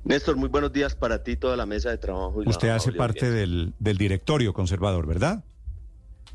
Néstor, 0.06 0.36
muy 0.38 0.50
buenos 0.50 0.72
días 0.72 0.94
para 0.94 1.24
ti, 1.24 1.36
toda 1.36 1.58
la 1.58 1.66
mesa 1.66 1.90
de 1.90 1.98
trabajo. 1.98 2.44
y 2.44 2.48
Usted 2.48 2.70
hace 2.70 2.92
parte 2.92 3.32
del, 3.32 3.74
del 3.80 3.98
directorio 3.98 4.54
conservador, 4.54 5.08
¿verdad? 5.08 5.44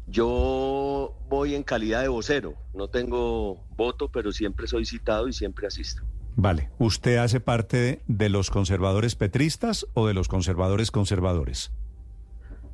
Yo 0.09 1.17
voy 1.29 1.55
en 1.55 1.63
calidad 1.63 2.03
de 2.03 2.09
vocero, 2.09 2.57
no 2.75 2.89
tengo 2.89 3.65
voto, 3.77 4.11
pero 4.11 4.33
siempre 4.33 4.67
soy 4.67 4.85
citado 4.85 5.29
y 5.29 5.33
siempre 5.33 5.69
asisto. 5.69 6.03
Vale. 6.35 6.71
¿Usted 6.79 7.19
hace 7.19 7.39
parte 7.39 8.03
de 8.09 8.29
los 8.29 8.51
conservadores 8.51 9.15
petristas 9.15 9.87
o 9.95 10.09
de 10.09 10.15
los 10.15 10.27
conservadores 10.27 10.91
conservadores? 10.91 11.71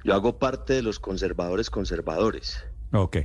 Yo 0.02 0.14
hago 0.14 0.38
parte 0.38 0.72
de 0.72 0.82
los 0.82 0.98
conservadores 0.98 1.68
conservadores. 1.68 2.64
Ok. 2.92 3.18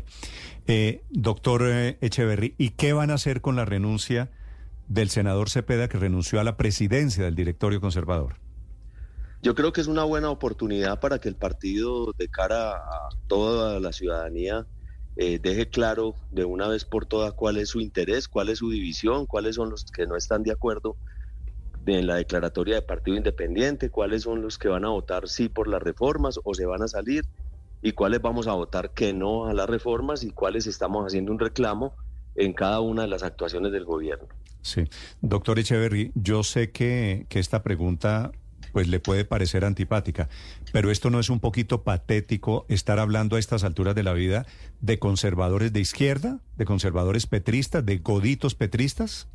Eh, 0.68 1.04
doctor 1.10 1.62
eh, 1.66 1.98
Echeverry, 2.02 2.54
¿y 2.58 2.72
qué 2.72 2.92
van 2.92 3.12
a 3.12 3.14
hacer 3.14 3.40
con 3.40 3.56
la 3.56 3.64
renuncia 3.64 4.30
del 4.94 5.10
senador 5.10 5.50
Cepeda 5.50 5.88
que 5.88 5.98
renunció 5.98 6.42
a 6.42 6.44
la 6.44 6.58
presidencia 6.58 7.24
del 7.24 7.36
directorio 7.36 7.80
conservador? 7.80 8.36
Yo 9.42 9.56
creo 9.56 9.72
que 9.72 9.82
es 9.82 9.88
una 9.88 10.04
buena 10.04 10.30
oportunidad 10.30 11.00
para 11.00 11.20
que 11.20 11.30
el 11.30 11.36
partido, 11.36 12.14
de 12.18 12.28
cara 12.28 12.74
a 12.74 13.10
toda 13.28 13.80
la 13.80 13.94
ciudadanía, 13.94 14.68
eh, 15.16 15.40
deje 15.42 15.70
claro 15.70 16.16
de 16.30 16.46
una 16.46 16.68
vez 16.68 16.86
por 16.86 17.06
todas 17.06 17.34
cuál 17.34 17.58
es 17.58 17.70
su 17.70 17.80
interés, 17.80 18.28
cuál 18.28 18.50
es 18.50 18.60
su 18.60 18.70
división, 18.70 19.26
cuáles 19.26 19.56
son 19.56 19.70
los 19.70 19.86
que 19.86 20.06
no 20.06 20.16
están 20.16 20.44
de 20.44 20.52
acuerdo 20.52 20.98
en 21.86 22.06
la 22.06 22.16
declaratoria 22.16 22.76
de 22.76 22.82
partido 22.82 23.18
independiente, 23.18 23.90
cuáles 23.90 24.24
son 24.24 24.42
los 24.42 24.58
que 24.58 24.68
van 24.68 24.86
a 24.86 24.90
votar 24.90 25.28
sí 25.28 25.50
por 25.50 25.68
las 25.68 25.82
reformas 25.82 26.40
o 26.44 26.54
se 26.54 26.66
van 26.66 26.84
a 26.84 26.88
salir 26.88 27.26
y 27.82 27.94
cuáles 27.94 28.22
vamos 28.22 28.48
a 28.48 28.54
votar 28.54 28.92
que 28.94 29.14
no 29.14 29.48
a 29.48 29.54
las 29.54 29.70
reformas 29.70 30.24
y 30.24 30.32
cuáles 30.32 30.68
estamos 30.68 31.06
haciendo 31.06 31.32
un 31.32 31.40
reclamo 31.40 31.96
en 32.36 32.54
cada 32.54 32.80
una 32.80 33.04
de 33.04 33.08
las 33.08 33.24
actuaciones 33.24 33.72
del 33.72 33.86
gobierno. 33.86 34.28
Sí. 34.62 34.84
Doctor 35.22 35.60
Echeverry, 35.60 36.12
yo 36.16 36.44
sé 36.44 36.72
que, 36.72 37.26
que 37.30 37.40
esta 37.40 37.64
pregunta 37.64 38.32
pues 38.72 38.88
le 38.88 39.00
puede 39.00 39.26
parecer 39.26 39.66
antipática, 39.66 40.30
pero 40.72 40.92
esto 40.92 41.10
no 41.10 41.20
es 41.20 41.30
un 41.30 41.40
poquito 41.40 41.84
patético 41.84 42.66
estar 42.70 43.00
hablando 43.00 43.36
a 43.36 43.40
estas 43.40 43.64
alturas 43.64 43.96
de 43.96 44.04
la 44.04 44.14
vida 44.14 44.46
de 44.80 45.00
conservadores 45.00 45.74
de 45.74 45.82
izquierda, 45.82 46.40
de 46.58 46.66
conservadores 46.66 47.28
petristas, 47.28 47.86
de 47.86 47.98
goditos 47.98 48.56
petristas. 48.56 49.28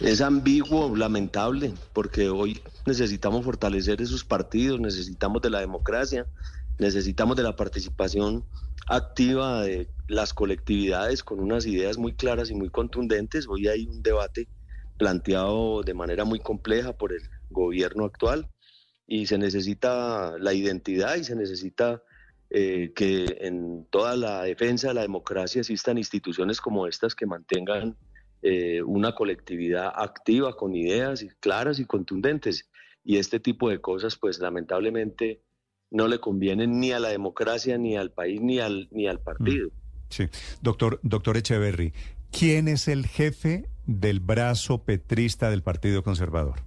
Es 0.00 0.20
ambiguo, 0.20 0.94
lamentable, 0.96 1.72
porque 1.92 2.28
hoy 2.28 2.60
necesitamos 2.84 3.44
fortalecer 3.44 4.02
esos 4.02 4.24
partidos, 4.24 4.80
necesitamos 4.80 5.40
de 5.40 5.50
la 5.50 5.60
democracia, 5.60 6.26
necesitamos 6.78 7.36
de 7.36 7.44
la 7.44 7.56
participación 7.56 8.44
activa 8.86 9.62
de 9.62 9.88
las 10.06 10.34
colectividades 10.34 11.22
con 11.22 11.40
unas 11.40 11.66
ideas 11.66 11.98
muy 11.98 12.14
claras 12.14 12.50
y 12.50 12.54
muy 12.54 12.70
contundentes. 12.70 13.46
Hoy 13.48 13.68
hay 13.68 13.86
un 13.86 14.02
debate 14.02 14.48
planteado 14.96 15.82
de 15.82 15.94
manera 15.94 16.24
muy 16.24 16.40
compleja 16.40 16.92
por 16.92 17.12
el 17.12 17.22
gobierno 17.50 18.04
actual 18.04 18.48
y 19.06 19.26
se 19.26 19.38
necesita 19.38 20.36
la 20.38 20.54
identidad 20.54 21.16
y 21.16 21.24
se 21.24 21.36
necesita 21.36 22.02
eh, 22.50 22.92
que 22.94 23.38
en 23.40 23.86
toda 23.90 24.16
la 24.16 24.42
defensa 24.42 24.88
de 24.88 24.94
la 24.94 25.02
democracia 25.02 25.60
existan 25.60 25.98
instituciones 25.98 26.60
como 26.60 26.86
estas 26.86 27.14
que 27.14 27.26
mantengan 27.26 27.96
eh, 28.42 28.82
una 28.82 29.14
colectividad 29.14 29.92
activa 29.94 30.56
con 30.56 30.74
ideas 30.74 31.24
claras 31.40 31.78
y 31.78 31.86
contundentes. 31.86 32.70
Y 33.02 33.18
este 33.18 33.40
tipo 33.40 33.68
de 33.68 33.80
cosas, 33.80 34.16
pues 34.16 34.38
lamentablemente 34.38 35.42
no 35.90 36.08
le 36.08 36.18
convienen 36.18 36.78
ni 36.78 36.92
a 36.92 36.98
la 36.98 37.08
democracia, 37.08 37.76
ni 37.78 37.96
al 37.96 38.12
país, 38.12 38.40
ni 38.40 38.60
al, 38.60 38.88
ni 38.90 39.06
al 39.06 39.20
partido. 39.20 39.70
Sí. 40.14 40.28
Doctor, 40.62 41.00
doctor 41.02 41.36
Echeverry, 41.36 41.92
¿quién 42.30 42.68
es 42.68 42.86
el 42.88 43.06
jefe 43.06 43.68
del 43.86 44.20
brazo 44.20 44.82
petrista 44.84 45.50
del 45.50 45.62
Partido 45.62 46.02
Conservador? 46.04 46.60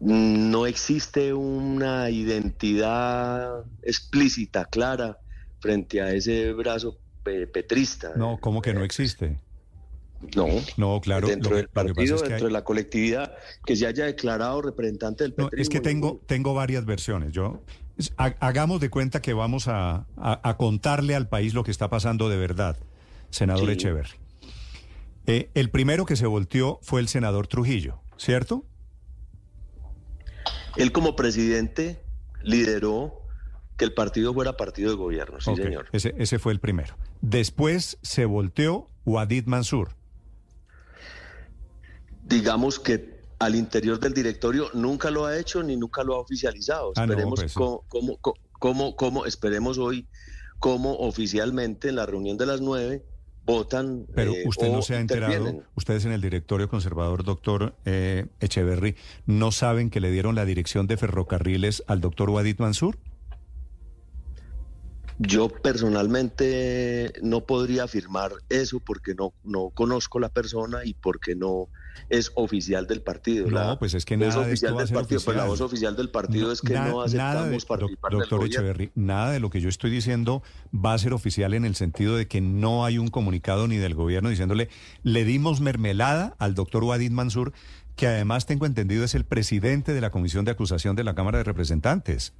No 0.00 0.66
existe 0.66 1.32
una 1.34 2.10
identidad 2.10 3.64
explícita, 3.82 4.64
clara, 4.66 5.18
frente 5.60 6.00
a 6.00 6.12
ese 6.12 6.52
brazo 6.52 6.98
pe- 7.22 7.46
petrista. 7.46 8.12
No, 8.16 8.38
¿cómo 8.40 8.62
que 8.62 8.72
no 8.74 8.82
existe? 8.84 9.38
No. 10.36 10.46
No, 10.76 11.00
claro. 11.00 11.26
dentro 11.28 11.50
lo 11.50 11.56
que- 11.56 11.62
del 11.62 11.68
partido, 11.68 12.16
es 12.16 12.22
que 12.22 12.28
dentro 12.28 12.46
hay- 12.46 12.52
de 12.52 12.58
la 12.58 12.64
colectividad, 12.64 13.34
que 13.66 13.74
se 13.76 13.86
haya 13.86 14.06
declarado 14.06 14.62
representante 14.62 15.24
del 15.24 15.34
No, 15.36 15.44
petrismo. 15.50 15.62
es 15.62 15.68
que 15.68 15.80
tengo, 15.80 16.20
tengo 16.26 16.54
varias 16.54 16.84
versiones. 16.84 17.32
Yo 17.32 17.62
hagamos 18.16 18.80
de 18.80 18.90
cuenta 18.90 19.20
que 19.22 19.32
vamos 19.34 19.68
a, 19.68 20.06
a- 20.16 20.40
a 20.48 20.56
contarle 20.56 21.14
al 21.14 21.28
país 21.28 21.54
lo 21.54 21.64
que 21.64 21.70
está 21.70 21.88
pasando 21.90 22.28
de 22.28 22.36
verdad, 22.36 22.76
senador 23.30 23.66
Sí. 23.66 23.72
Echeverry. 23.72 24.10
Eh, 25.26 25.50
el 25.54 25.70
primero 25.70 26.04
que 26.04 26.16
se 26.16 26.26
volteó 26.26 26.78
fue 26.82 27.00
el 27.00 27.08
senador 27.08 27.46
Trujillo, 27.46 28.00
¿cierto? 28.16 28.64
Él 30.76 30.90
como 30.92 31.14
presidente 31.16 32.02
lideró 32.42 33.20
que 33.76 33.84
el 33.84 33.94
partido 33.94 34.32
fuera 34.34 34.56
partido 34.56 34.90
de 34.90 34.96
gobierno, 34.96 35.40
sí 35.40 35.54
señor. 35.56 35.86
Ese, 35.92 36.14
ese 36.18 36.38
fue 36.38 36.52
el 36.52 36.60
primero. 36.60 36.96
Después 37.20 37.98
se 38.02 38.24
volteó 38.24 38.88
Wadid 39.04 39.46
Mansur. 39.46 39.90
Digamos 42.24 42.78
que 42.78 43.11
al 43.42 43.56
interior 43.56 43.98
del 43.98 44.14
directorio 44.14 44.68
nunca 44.72 45.10
lo 45.10 45.26
ha 45.26 45.36
hecho 45.36 45.62
ni 45.64 45.76
nunca 45.76 46.04
lo 46.04 46.14
ha 46.14 46.18
oficializado. 46.20 46.92
Ah, 46.94 47.06
no, 47.06 47.12
Esperemos 47.12 47.40
pues, 47.40 47.54
cómo, 47.54 47.84
cómo, 48.58 48.96
cómo- 48.96 49.26
esperemos 49.26 49.78
hoy 49.78 50.06
cómo 50.60 50.96
oficialmente 50.98 51.88
en 51.88 51.96
la 51.96 52.06
reunión 52.06 52.38
de 52.38 52.46
las 52.46 52.60
nueve 52.60 53.04
votan. 53.44 54.06
Pero 54.14 54.32
eh, 54.32 54.44
usted 54.46 54.70
no 54.70 54.80
se 54.82 54.94
ha 54.94 55.00
enterado, 55.00 55.64
ustedes 55.74 56.04
en 56.04 56.12
el 56.12 56.20
directorio 56.20 56.68
conservador, 56.68 57.24
doctor 57.24 57.74
eh, 57.84 58.26
Echeverry, 58.38 58.94
¿no 59.26 59.50
saben 59.50 59.90
que 59.90 59.98
le 59.98 60.12
dieron 60.12 60.36
la 60.36 60.44
dirección 60.44 60.86
de 60.86 60.96
ferrocarriles 60.96 61.82
al 61.88 62.00
doctor 62.00 62.30
Wadid 62.30 62.60
Mansur? 62.60 62.96
Yo 65.18 65.48
personalmente 65.48 67.12
no 67.22 67.44
podría 67.44 67.84
afirmar 67.84 68.32
eso 68.48 68.80
porque 68.80 69.14
no, 69.14 69.34
no 69.42 69.70
conozco 69.70 70.20
la 70.20 70.28
persona 70.28 70.84
y 70.84 70.94
porque 70.94 71.34
no 71.34 71.68
es 72.08 72.32
oficial 72.34 72.86
del 72.86 73.02
partido. 73.02 73.46
No, 73.48 73.54
La 73.58 73.78
pues 73.78 73.94
es 73.94 74.04
que 74.04 74.16
nada 74.16 74.26
de 74.46 74.52
esto 74.54 74.66
oficial 74.66 74.72
va 74.74 74.76
a 74.76 74.80
del 74.80 74.88
ser 74.88 74.94
partido, 74.96 75.20
pues 75.24 75.36
la 75.36 75.42
oficial. 75.44 75.48
voz 75.48 75.60
oficial 75.60 75.96
del 75.96 76.10
partido 76.10 76.46
No, 76.46 76.52
es 76.52 76.60
que 76.60 76.72
na- 76.74 76.88
no 76.88 77.06
nada 77.06 77.42
de- 77.46 77.56
aceptamos 77.56 77.64
participar 77.66 78.10
doc- 78.12 78.20
del 78.20 78.28
Doctor. 78.28 78.46
Echeverry, 78.46 78.90
nada 78.94 79.30
de 79.32 79.40
lo 79.40 79.50
que 79.50 79.60
yo 79.60 79.68
estoy 79.68 79.90
diciendo 79.90 80.42
va 80.74 80.94
a 80.94 80.98
ser 80.98 81.12
oficial 81.12 81.54
en 81.54 81.64
el 81.64 81.74
sentido 81.74 82.16
de 82.16 82.26
que 82.28 82.40
no 82.40 82.84
hay 82.84 82.98
un 82.98 83.08
comunicado 83.08 83.68
ni 83.68 83.76
del 83.76 83.94
gobierno 83.94 84.28
diciéndole 84.28 84.68
le 85.02 85.24
dimos 85.24 85.60
mermelada 85.60 86.34
al 86.38 86.54
doctor 86.54 86.84
Wadid 86.84 87.10
Mansur, 87.10 87.52
que 87.96 88.06
además 88.06 88.46
tengo 88.46 88.66
entendido 88.66 89.04
es 89.04 89.14
el 89.14 89.24
presidente 89.24 89.92
de 89.92 90.00
la 90.00 90.10
Comisión 90.10 90.44
de 90.44 90.50
Acusación 90.52 90.96
de 90.96 91.04
la 91.04 91.14
Cámara 91.14 91.38
de 91.38 91.44
Representantes. 91.44 92.32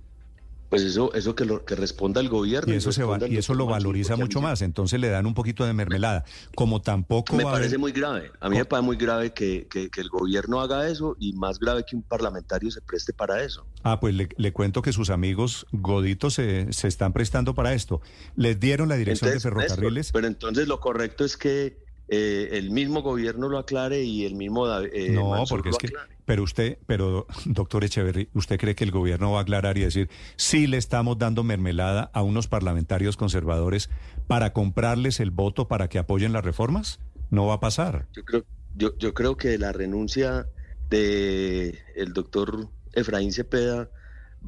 Pues 0.73 0.84
eso, 0.84 1.12
eso 1.12 1.34
que, 1.34 1.44
lo, 1.44 1.67
que 1.67 1.75
responda 1.76 2.18
el 2.23 2.31
gobierno. 2.31 2.73
Y 2.73 2.78
eso, 2.78 2.92
se 2.92 3.05
va, 3.05 3.18
y 3.28 3.36
eso 3.36 3.52
lo 3.52 3.67
valoriza 3.67 4.17
mucho 4.17 4.41
más. 4.41 4.62
Entonces 4.62 4.99
le 4.99 5.10
dan 5.10 5.26
un 5.26 5.34
poquito 5.34 5.67
de 5.67 5.75
mermelada. 5.75 6.25
Como 6.55 6.81
tampoco 6.81 7.36
Me 7.36 7.44
va 7.44 7.51
parece 7.52 7.73
haber- 7.73 7.78
muy 7.81 7.92
grave. 7.92 8.31
A 8.41 8.49
mí 8.49 8.57
me 8.57 8.65
parece 8.65 8.86
muy 8.86 8.97
grave 8.97 9.34
que, 9.34 9.67
que- 9.70 9.91
que 9.91 10.01
el 10.01 10.09
gobierno 10.09 10.62
haga 10.62 10.89
eso 10.89 11.15
y 11.20 11.34
más 11.34 11.59
grave 11.59 11.84
que 11.86 11.94
un 11.94 12.02
parlamentario 12.02 12.70
se 12.70 12.81
preste 12.81 13.12
para 13.12 13.44
eso. 13.44 13.67
Ah, 13.83 14.01
pues 14.01 14.15
le, 14.15 14.31
le 14.34 14.52
cuento 14.55 14.81
que 14.81 14.94
sus 14.94 15.10
amigos 15.10 15.67
goditos 15.73 16.33
se, 16.33 16.73
se 16.73 16.89
están 16.89 17.12
prestando 17.12 17.55
para 17.55 17.75
esto. 17.75 18.01
Les 18.34 18.59
dieron 18.59 18.89
la 18.89 18.97
dirección 18.97 19.28
Entonces, 19.28 19.42
de 19.42 19.51
ferrocarriles. 19.60 20.10
Pero 20.12 20.26
entonces 20.26 20.68
lo 20.68 20.81
correcto 20.81 21.26
es 21.26 21.36
que 21.36 21.83
eh, 22.09 22.49
el 22.52 22.70
mismo 22.70 23.02
gobierno 23.02 23.49
lo 23.51 23.59
aclare 23.59 24.02
y 24.05 24.25
el 24.25 24.36
mismo 24.36 24.67
eh, 24.81 25.10
no, 25.10 25.31
Mansur 25.31 25.59
porque 25.59 25.68
es 25.68 25.76
que, 25.76 25.86
aclare. 25.89 26.12
Pero 26.33 26.44
usted, 26.44 26.78
pero 26.86 27.27
doctor 27.44 27.85
Echeverry, 27.85 28.31
¿usted 28.33 28.59
cree 28.59 28.75
que 28.75 28.85
el 28.85 28.91
gobierno 28.91 29.33
va 29.33 29.41
a 29.41 29.43
aclarar 29.43 29.77
y 29.77 29.83
decir, 29.83 30.09
sí 30.36 30.67
le 30.67 30.78
estamos 30.78 31.19
dando 31.19 31.44
mermelada 31.44 32.11
a 32.15 32.23
unos 32.23 32.49
parlamentarios 32.49 33.19
conservadores 33.19 33.91
para 34.28 34.55
comprarles 34.55 35.20
el 35.20 35.31
voto 35.31 35.69
para 35.69 35.91
que 35.91 35.99
apoyen 35.99 36.33
las 36.33 36.43
reformas? 36.43 37.01
No 37.31 37.49
va 37.49 37.55
a 37.57 37.61
pasar. 37.61 38.07
Yo 38.15 38.25
creo, 38.25 38.47
yo, 38.75 38.97
yo 38.97 39.12
creo 39.12 39.36
que 39.36 39.59
la 39.59 39.73
renuncia 39.73 40.47
de 40.89 41.78
el 41.97 42.15
doctor 42.15 42.70
Efraín 42.94 43.31
Cepeda 43.31 43.91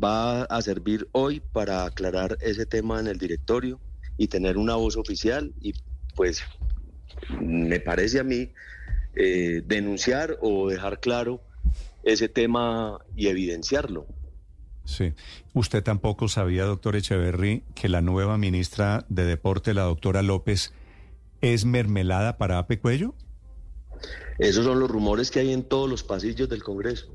va 0.03 0.45
a 0.45 0.63
servir 0.63 1.07
hoy 1.13 1.43
para 1.53 1.85
aclarar 1.85 2.39
ese 2.41 2.65
tema 2.65 2.99
en 2.99 3.09
el 3.09 3.19
directorio 3.19 3.79
y 4.17 4.29
tener 4.29 4.57
una 4.57 4.75
voz 4.75 4.97
oficial 4.97 5.53
y 5.61 5.75
pues 6.15 6.45
me 7.43 7.79
parece 7.79 8.21
a 8.21 8.25
mí 8.25 8.49
eh, 9.17 9.63
denunciar 9.67 10.39
o 10.41 10.71
dejar 10.71 10.99
claro 10.99 11.43
ese 12.05 12.29
tema 12.29 12.99
y 13.17 13.29
evidenciarlo. 13.29 14.07
Sí. 14.85 15.15
Usted 15.55 15.83
tampoco 15.83 16.29
sabía, 16.29 16.65
doctor 16.65 16.95
Echeverry, 16.97 17.65
que 17.75 17.89
la 17.89 18.01
nueva 18.03 18.37
ministra 18.39 19.07
de 19.09 19.25
Deporte, 19.25 19.73
la 19.75 19.83
doctora 19.83 20.23
López, 20.23 20.73
es 21.41 21.65
mermelada 21.65 22.37
para 22.37 22.59
Ape 22.59 22.79
Cuello. 22.79 23.15
Esos 24.39 24.65
son 24.65 24.81
los 24.81 24.91
rumores 24.91 25.31
que 25.31 25.41
hay 25.41 25.53
en 25.53 25.63
todos 25.63 25.89
los 25.89 26.03
pasillos 26.03 26.49
del 26.49 26.63
Congreso. 26.63 27.15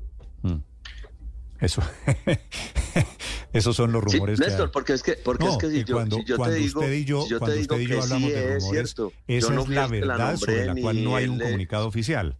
Eso. 1.60 1.82
Esos 3.52 3.76
son 3.76 3.92
los 3.92 4.02
Sí, 4.08 4.16
rumores 4.16 4.40
hay. 4.40 4.46
Néstor, 4.48 4.70
porque 4.70 4.94
es 4.94 5.02
que, 5.02 5.12
porque 5.14 5.44
No, 5.44 5.50
es 5.52 5.58
que 5.58 5.70
si 5.70 5.84
yo, 5.84 5.94
cuando- 5.94 6.16
si 6.16 6.24
yo 6.24 6.34
te 6.34 6.38
cuando 6.38 6.56
digo, 6.56 6.80
usted 6.80 6.92
y 6.94 7.04
yo- 7.04 7.22
si 7.22 7.28
yo 7.30 7.36
te 7.36 7.38
cuando 7.40 7.56
digo 7.56 7.74
usted 7.74 7.84
y 7.84 7.88
yo 7.88 7.96
que 7.96 8.02
hablamos 8.02 8.28
sí 8.30 8.34
de 8.34 8.40
es 8.40 8.62
rumores, 8.62 8.70
cierto, 8.94 9.12
Esa 9.26 9.52
no 9.52 9.62
es 9.62 9.68
la 9.68 9.86
verdad 9.88 10.18
nombré, 10.18 10.36
sobre 10.38 10.64
la 10.66 10.74
cual 10.80 11.04
no 11.04 11.16
hay 11.16 11.28
un 11.28 11.38
comunicado 11.38 11.86
oficial. 11.86 12.36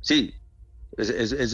Sí, 0.00 0.34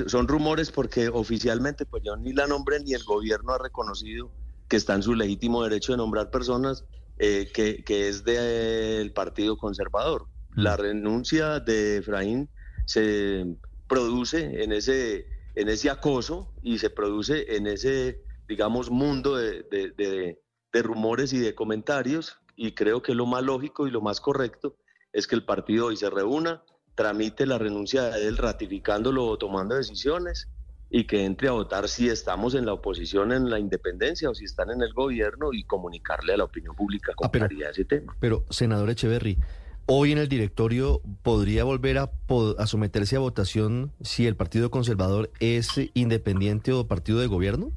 son 0.06 0.28
rumores 0.28 0.70
porque 0.70 1.08
oficialmente 1.08 1.86
pues 1.86 2.02
yo 2.04 2.16
ni 2.16 2.32
la 2.32 2.46
nombré 2.46 2.80
ni 2.80 2.92
el 2.94 3.04
gobierno 3.04 3.52
ha 3.54 3.58
reconocido 3.58 4.30
que 4.68 4.76
está 4.76 4.94
en 4.94 5.02
su 5.02 5.14
legítimo 5.14 5.62
derecho 5.62 5.92
de 5.92 5.98
nombrar 5.98 6.30
personas 6.30 6.84
eh, 7.18 7.50
que, 7.52 7.82
que 7.84 8.08
es 8.08 8.24
del 8.24 9.12
Partido 9.12 9.56
Conservador. 9.56 10.26
La 10.54 10.76
renuncia 10.76 11.60
de 11.60 11.98
Efraín 11.98 12.50
se 12.86 13.44
produce 13.86 14.62
en 14.62 14.72
ese, 14.72 15.26
en 15.54 15.68
ese 15.68 15.90
acoso 15.90 16.52
y 16.62 16.78
se 16.78 16.90
produce 16.90 17.56
en 17.56 17.66
ese, 17.66 18.20
digamos, 18.48 18.90
mundo 18.90 19.36
de, 19.36 19.62
de- 19.70 19.90
de- 19.96 20.42
de 20.72 20.82
rumores 20.82 21.32
y 21.32 21.38
de 21.40 21.54
comentarios 21.54 22.36
y 22.56 22.72
creo 22.74 23.02
que 23.02 23.14
lo 23.14 23.26
más 23.26 23.42
lógico 23.42 23.88
y 23.88 23.90
lo 23.90 24.00
más 24.00 24.20
correcto 24.20 24.76
es 25.12 25.26
que 25.26 25.34
el 25.34 25.44
partido 25.44 25.86
hoy 25.86 25.96
se 25.96 26.08
reúna, 26.10 26.62
tramite 27.00 27.46
la 27.46 27.56
renuncia 27.56 28.10
de 28.10 28.28
él 28.28 28.36
ratificándolo 28.36 29.24
o 29.24 29.38
tomando 29.38 29.74
decisiones 29.74 30.48
y 30.90 31.06
que 31.06 31.24
entre 31.24 31.48
a 31.48 31.52
votar 31.52 31.88
si 31.88 32.10
estamos 32.10 32.54
en 32.54 32.66
la 32.66 32.74
oposición 32.74 33.32
en 33.32 33.48
la 33.48 33.58
independencia 33.58 34.28
o 34.28 34.34
si 34.34 34.44
están 34.44 34.68
en 34.70 34.82
el 34.82 34.92
gobierno 34.92 35.54
y 35.54 35.64
comunicarle 35.64 36.34
a 36.34 36.36
la 36.36 36.44
opinión 36.44 36.76
pública 36.76 37.14
con 37.16 37.30
claridad 37.30 37.70
ese 37.70 37.86
tema. 37.86 38.14
Pero, 38.20 38.44
senador 38.50 38.90
Echeverry, 38.90 39.38
hoy 39.86 40.12
en 40.12 40.18
el 40.18 40.28
directorio 40.28 41.00
podría 41.22 41.64
volver 41.64 41.96
a 41.96 42.66
someterse 42.66 43.16
a 43.16 43.20
votación 43.20 43.92
si 44.02 44.26
el 44.26 44.36
Partido 44.36 44.70
Conservador 44.70 45.30
es 45.40 45.70
independiente 45.94 46.74
o 46.74 46.86
partido 46.86 47.20
de 47.20 47.28
gobierno? 47.28 47.72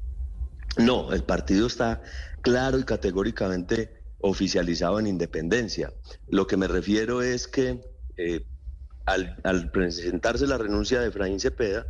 No, 0.76 1.14
el 1.14 1.22
partido 1.22 1.66
está 1.66 2.02
claro 2.42 2.78
y 2.78 2.84
categóricamente 2.84 4.02
oficializado 4.20 5.00
en 5.00 5.06
independencia. 5.06 5.94
Lo 6.28 6.46
que 6.46 6.58
me 6.58 6.68
refiero 6.68 7.22
es 7.22 7.48
que 7.48 7.80
eh, 8.18 8.44
al, 9.06 9.36
al 9.44 9.70
presentarse 9.70 10.46
la 10.46 10.58
renuncia 10.58 11.00
de 11.00 11.08
Efraín 11.08 11.40
Cepeda, 11.40 11.86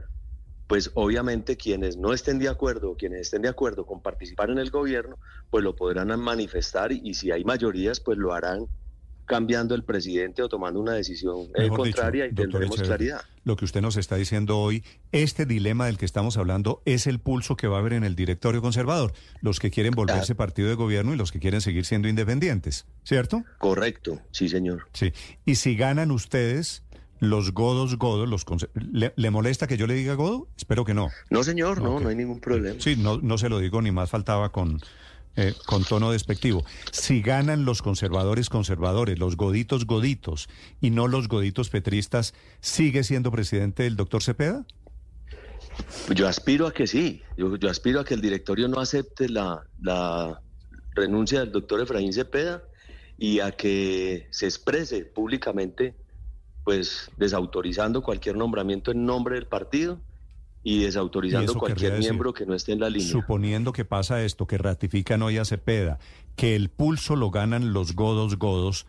pues 0.67 0.91
obviamente 0.95 1.57
quienes 1.57 1.97
no 1.97 2.13
estén 2.13 2.39
de 2.39 2.49
acuerdo 2.49 2.93
o 2.93 2.97
quienes 2.97 3.23
estén 3.23 3.43
de 3.43 3.49
acuerdo 3.49 3.87
con 3.87 4.03
participar 4.03 4.51
en 4.51 4.59
el 4.59 4.71
gobierno, 4.71 5.19
pues 5.51 5.63
lo 5.63 5.77
podrán 5.77 6.19
manifestar 6.21 6.93
y, 6.93 7.01
y 7.05 7.15
si 7.15 7.31
hay 7.31 7.45
mayorías, 7.45 8.01
pues 8.01 8.19
lo 8.19 8.33
harán 8.33 8.67
cambiando 9.27 9.75
el 9.75 9.85
presidente 9.85 10.43
o 10.43 10.49
tomando 10.49 10.81
una 10.81 10.93
decisión 10.93 11.49
eh, 11.55 11.65
dicho, 11.65 11.75
contraria 11.75 12.27
y 12.27 12.35
tendremos 12.35 12.81
claridad. 12.81 13.23
Lo 13.45 13.57
que 13.57 13.65
usted 13.65 13.81
nos 13.81 13.97
está 13.97 14.17
diciendo 14.17 14.59
hoy, 14.59 14.85
este 15.13 15.47
dilema 15.47 15.87
del 15.87 15.99
que 15.99 16.05
estamos 16.05 16.37
hablando 16.37 16.83
es 16.85 17.07
el 17.07 17.19
pulso 17.21 17.57
que 17.57 17.67
va 17.67 17.77
a 17.77 17.81
haber 17.81 17.95
en 17.95 18.05
el 18.05 18.17
directorio 18.17 18.63
conservador. 18.63 19.13
Los 19.41 19.61
que 19.61 19.71
quieren 19.71 19.95
volverse 19.95 20.35
partido 20.35 20.69
de 20.69 20.75
gobierno 20.75 21.13
y 21.13 21.17
los 21.17 21.31
que 21.33 21.41
quieren 21.41 21.61
seguir 21.61 21.85
siendo 21.85 22.09
independientes, 22.09 22.87
¿cierto? 23.03 23.45
Correcto, 23.59 24.21
sí, 24.31 24.49
señor. 24.49 24.89
Sí. 24.93 25.13
Y 25.45 25.57
si 25.57 25.77
ganan 25.77 26.11
ustedes, 26.11 26.84
los 27.29 27.53
godos 27.53 27.97
godos, 27.97 28.29
los 28.29 28.45
¿le, 28.75 29.13
le 29.17 29.31
molesta 29.31 29.67
que 29.67 29.77
yo 29.77 29.87
le 29.87 29.95
diga 29.95 30.15
godo? 30.15 30.49
Espero 30.57 30.85
que 30.85 30.95
no. 30.95 31.11
No, 31.31 31.45
señor, 31.45 31.83
no, 31.83 32.01
no 32.01 32.09
hay 32.09 32.17
ningún 32.17 32.41
problema. 32.41 32.81
Sí, 32.81 32.97
no, 32.97 33.19
no 33.19 33.39
se 33.39 33.49
lo 33.49 33.59
digo 33.59 33.83
ni 33.83 33.91
más 33.91 34.11
faltaba 34.11 34.51
con, 34.51 34.81
eh, 35.37 35.55
con 35.67 35.85
tono 35.85 36.13
despectivo. 36.13 36.65
Si 36.93 37.21
ganan 37.21 37.65
los 37.65 37.83
conservadores 37.83 38.49
conservadores, 38.49 39.19
los 39.19 39.37
goditos 39.37 39.87
goditos 39.87 40.49
y 40.81 40.91
no 40.91 41.09
los 41.09 41.29
goditos 41.29 41.71
petristas, 41.71 42.35
¿sigue 42.61 43.05
siendo 43.05 43.31
presidente 43.31 43.87
el 43.87 43.97
doctor 43.97 44.23
Cepeda? 44.23 44.65
Pues 46.07 46.19
yo 46.19 46.29
aspiro 46.29 46.67
a 46.67 46.73
que 46.73 46.87
sí, 46.87 47.23
yo, 47.37 47.57
yo 47.57 47.69
aspiro 47.69 48.01
a 48.01 48.05
que 48.05 48.15
el 48.15 48.21
directorio 48.21 48.69
no 48.69 48.79
acepte 48.79 49.29
la, 49.29 49.65
la 49.83 50.41
renuncia 50.95 51.41
del 51.41 51.51
doctor 51.53 51.81
Efraín 51.81 52.13
Cepeda 52.13 52.63
y 53.19 53.41
a 53.41 53.53
que 53.53 54.29
se 54.31 54.47
exprese 54.47 55.05
públicamente, 55.05 55.95
pues 56.65 57.11
desautorizando 57.17 58.03
cualquier 58.03 58.37
nombramiento 58.37 58.91
en 58.91 59.05
nombre 59.05 59.37
del 59.37 59.47
partido 59.47 60.01
y 60.63 60.83
desautorizando 60.83 61.55
cualquier 61.55 61.93
decir, 61.93 62.11
miembro 62.11 62.33
que 62.33 62.47
no 62.47 62.55
esté 62.55 62.73
en 62.73 62.81
la 62.81 62.89
línea. 62.89 63.07
Suponiendo 63.07 63.73
que 63.73 63.85
pasa 63.85 64.23
esto, 64.23 64.47
que 64.47 64.57
ratifican 64.57 65.23
hoy 65.23 65.37
a 65.37 65.45
Cepeda, 65.45 65.99
que 66.37 66.57
el 66.57 66.71
pulso 66.71 67.17
lo 67.17 67.31
ganan 67.31 67.75
los 67.75 67.95
godos 67.95 68.39
godos, 68.39 68.87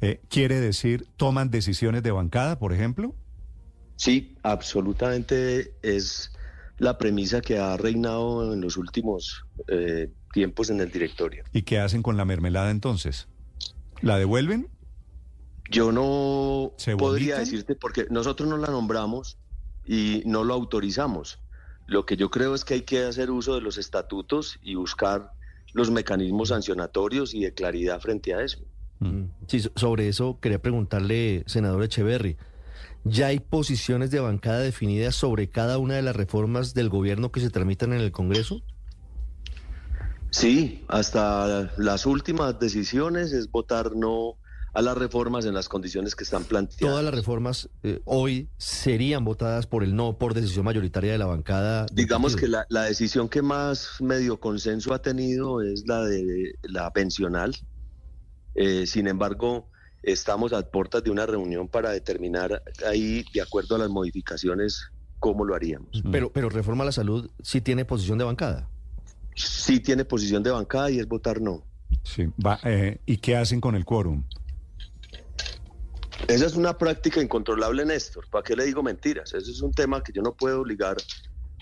eh, 0.00 0.20
¿quiere 0.28 0.60
decir 0.60 1.06
toman 1.16 1.50
decisiones 1.50 2.04
de 2.04 2.12
bancada, 2.12 2.60
por 2.60 2.72
ejemplo? 2.72 3.14
Sí, 3.96 4.36
absolutamente 4.44 5.74
es 5.82 6.32
la 6.78 6.98
premisa 6.98 7.40
que 7.40 7.58
ha 7.58 7.76
reinado 7.76 8.54
en 8.54 8.60
los 8.60 8.76
últimos 8.76 9.44
eh, 9.66 10.08
tiempos 10.32 10.70
en 10.70 10.80
el 10.80 10.92
directorio. 10.92 11.42
¿Y 11.52 11.62
qué 11.62 11.80
hacen 11.80 12.02
con 12.02 12.16
la 12.16 12.24
mermelada 12.24 12.70
entonces? 12.70 13.26
¿La 14.00 14.18
devuelven? 14.18 14.68
Yo 15.70 15.92
no 15.92 16.72
¿Se 16.76 16.96
podría 16.96 17.38
decirte 17.38 17.74
porque 17.74 18.06
nosotros 18.10 18.48
no 18.48 18.56
la 18.56 18.68
nombramos 18.68 19.38
y 19.84 20.22
no 20.24 20.44
lo 20.44 20.54
autorizamos. 20.54 21.38
Lo 21.86 22.04
que 22.06 22.16
yo 22.16 22.30
creo 22.30 22.54
es 22.54 22.64
que 22.64 22.74
hay 22.74 22.82
que 22.82 23.04
hacer 23.04 23.30
uso 23.30 23.54
de 23.54 23.60
los 23.60 23.78
estatutos 23.78 24.58
y 24.62 24.74
buscar 24.74 25.32
los 25.72 25.90
mecanismos 25.90 26.48
sancionatorios 26.48 27.34
y 27.34 27.40
de 27.42 27.52
claridad 27.54 28.00
frente 28.00 28.34
a 28.34 28.42
eso. 28.42 28.58
Sí, 29.46 29.60
so- 29.60 29.70
sobre 29.76 30.08
eso 30.08 30.38
quería 30.40 30.60
preguntarle, 30.60 31.44
senador 31.46 31.82
Echeverry. 31.84 32.36
¿Ya 33.04 33.28
hay 33.28 33.38
posiciones 33.40 34.10
de 34.10 34.20
bancada 34.20 34.58
definidas 34.60 35.14
sobre 35.14 35.48
cada 35.48 35.78
una 35.78 35.94
de 35.94 36.02
las 36.02 36.16
reformas 36.16 36.74
del 36.74 36.88
gobierno 36.88 37.30
que 37.30 37.40
se 37.40 37.48
tramitan 37.50 37.92
en 37.92 38.00
el 38.00 38.12
Congreso? 38.12 38.60
Sí, 40.30 40.84
hasta 40.88 41.72
las 41.78 42.04
últimas 42.06 42.58
decisiones 42.58 43.32
es 43.32 43.50
votar 43.50 43.94
no 43.96 44.36
a 44.72 44.82
las 44.82 44.96
reformas 44.96 45.44
en 45.44 45.54
las 45.54 45.68
condiciones 45.68 46.14
que 46.14 46.24
están 46.24 46.44
planteadas. 46.44 46.80
Todas 46.80 47.04
las 47.04 47.14
reformas 47.14 47.68
eh, 47.82 48.00
hoy 48.04 48.48
serían 48.56 49.24
votadas 49.24 49.66
por 49.66 49.82
el 49.82 49.94
no 49.96 50.18
por 50.18 50.34
decisión 50.34 50.64
mayoritaria 50.64 51.12
de 51.12 51.18
la 51.18 51.26
bancada. 51.26 51.86
Digamos 51.92 52.36
que 52.36 52.48
la, 52.48 52.66
la 52.68 52.84
decisión 52.84 53.28
que 53.28 53.42
más 53.42 53.96
medio 54.00 54.38
consenso 54.38 54.92
ha 54.94 55.02
tenido 55.02 55.62
es 55.62 55.86
la 55.86 56.04
de 56.04 56.54
la 56.62 56.90
pensional. 56.92 57.56
Eh, 58.54 58.86
sin 58.86 59.06
embargo, 59.06 59.68
estamos 60.02 60.52
a 60.52 60.62
puertas 60.62 61.02
de 61.04 61.10
una 61.10 61.26
reunión 61.26 61.68
para 61.68 61.90
determinar 61.90 62.62
ahí, 62.86 63.24
de 63.32 63.40
acuerdo 63.40 63.76
a 63.76 63.78
las 63.78 63.88
modificaciones, 63.88 64.90
cómo 65.18 65.44
lo 65.44 65.54
haríamos. 65.54 66.02
Pero, 66.10 66.32
pero 66.32 66.48
Reforma 66.48 66.82
a 66.82 66.86
la 66.86 66.92
Salud 66.92 67.30
sí 67.42 67.60
tiene 67.60 67.84
posición 67.84 68.18
de 68.18 68.24
bancada. 68.24 68.68
Sí 69.34 69.80
tiene 69.80 70.04
posición 70.04 70.42
de 70.42 70.50
bancada 70.50 70.90
y 70.90 70.98
es 70.98 71.06
votar 71.06 71.40
no. 71.40 71.64
Sí, 72.02 72.26
va, 72.44 72.58
eh, 72.64 73.00
¿y 73.06 73.18
qué 73.18 73.36
hacen 73.36 73.60
con 73.60 73.74
el 73.74 73.84
quórum? 73.84 74.24
Esa 76.28 76.44
es 76.44 76.56
una 76.56 76.76
práctica 76.76 77.22
incontrolable, 77.22 77.86
Néstor. 77.86 78.28
¿Para 78.28 78.42
qué 78.42 78.54
le 78.54 78.66
digo 78.66 78.82
mentiras? 78.82 79.32
Ese 79.32 79.50
es 79.50 79.62
un 79.62 79.72
tema 79.72 80.02
que 80.02 80.12
yo 80.12 80.20
no 80.20 80.34
puedo 80.34 80.60
obligar 80.60 80.98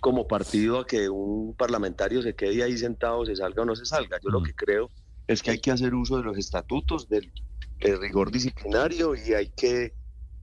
como 0.00 0.26
partido 0.26 0.80
a 0.80 0.86
que 0.86 1.08
un 1.08 1.54
parlamentario 1.54 2.20
se 2.20 2.34
quede 2.34 2.64
ahí 2.64 2.76
sentado, 2.76 3.24
se 3.24 3.36
salga 3.36 3.62
o 3.62 3.64
no 3.64 3.76
se 3.76 3.86
salga. 3.86 4.18
Yo 4.22 4.28
lo 4.28 4.42
que 4.42 4.54
creo 4.54 4.90
es 5.28 5.40
que 5.40 5.52
hay 5.52 5.60
que 5.60 5.70
hacer 5.70 5.94
uso 5.94 6.18
de 6.18 6.24
los 6.24 6.36
estatutos, 6.36 7.08
del, 7.08 7.32
del 7.78 8.00
rigor 8.00 8.32
disciplinario 8.32 9.14
y 9.14 9.34
hay 9.34 9.50
que 9.50 9.94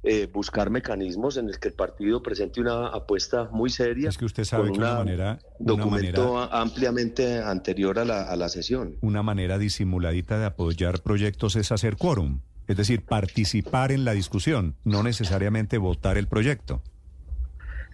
eh, 0.04 0.30
buscar 0.32 0.70
mecanismos 0.70 1.36
en 1.36 1.50
el 1.50 1.60
que 1.60 1.68
el 1.68 1.74
partido 1.74 2.24
presente 2.24 2.62
una 2.62 2.88
apuesta 2.88 3.50
muy 3.52 3.70
seria. 3.70 4.08
Es 4.08 4.18
que 4.18 4.26
usted 4.26 4.46
sabe 4.46 4.64
con 4.64 4.74
que 4.74 4.80
una 4.80 4.96
manera, 4.96 5.40
una 5.60 5.76
documento 5.76 6.34
manera, 6.36 6.62
ampliamente 6.62 7.40
anterior 7.40 8.00
a 8.00 8.06
la, 8.06 8.24
a 8.24 8.36
la 8.38 8.48
sesión. 8.48 8.96
una 9.02 9.22
manera 9.22 9.58
disimuladita 9.58 10.40
de 10.40 10.46
apoyar 10.46 11.02
proyectos 11.02 11.58
es 11.58 11.74
hacer 11.74 11.98
quórum, 11.98 12.40
es 12.68 12.78
decir, 12.78 13.04
participar 13.04 13.92
en 13.92 14.06
la 14.06 14.14
discusión, 14.14 14.76
no 14.84 15.04
necesariamente 15.04 15.78
votar 15.78 16.18
el 16.18 16.28
proyecto. 16.28 16.82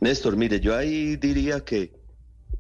Néstor, 0.02 0.38
mire, 0.38 0.60
yo 0.60 0.76
ahí 0.76 1.16
diría 1.18 1.62
que 1.66 2.00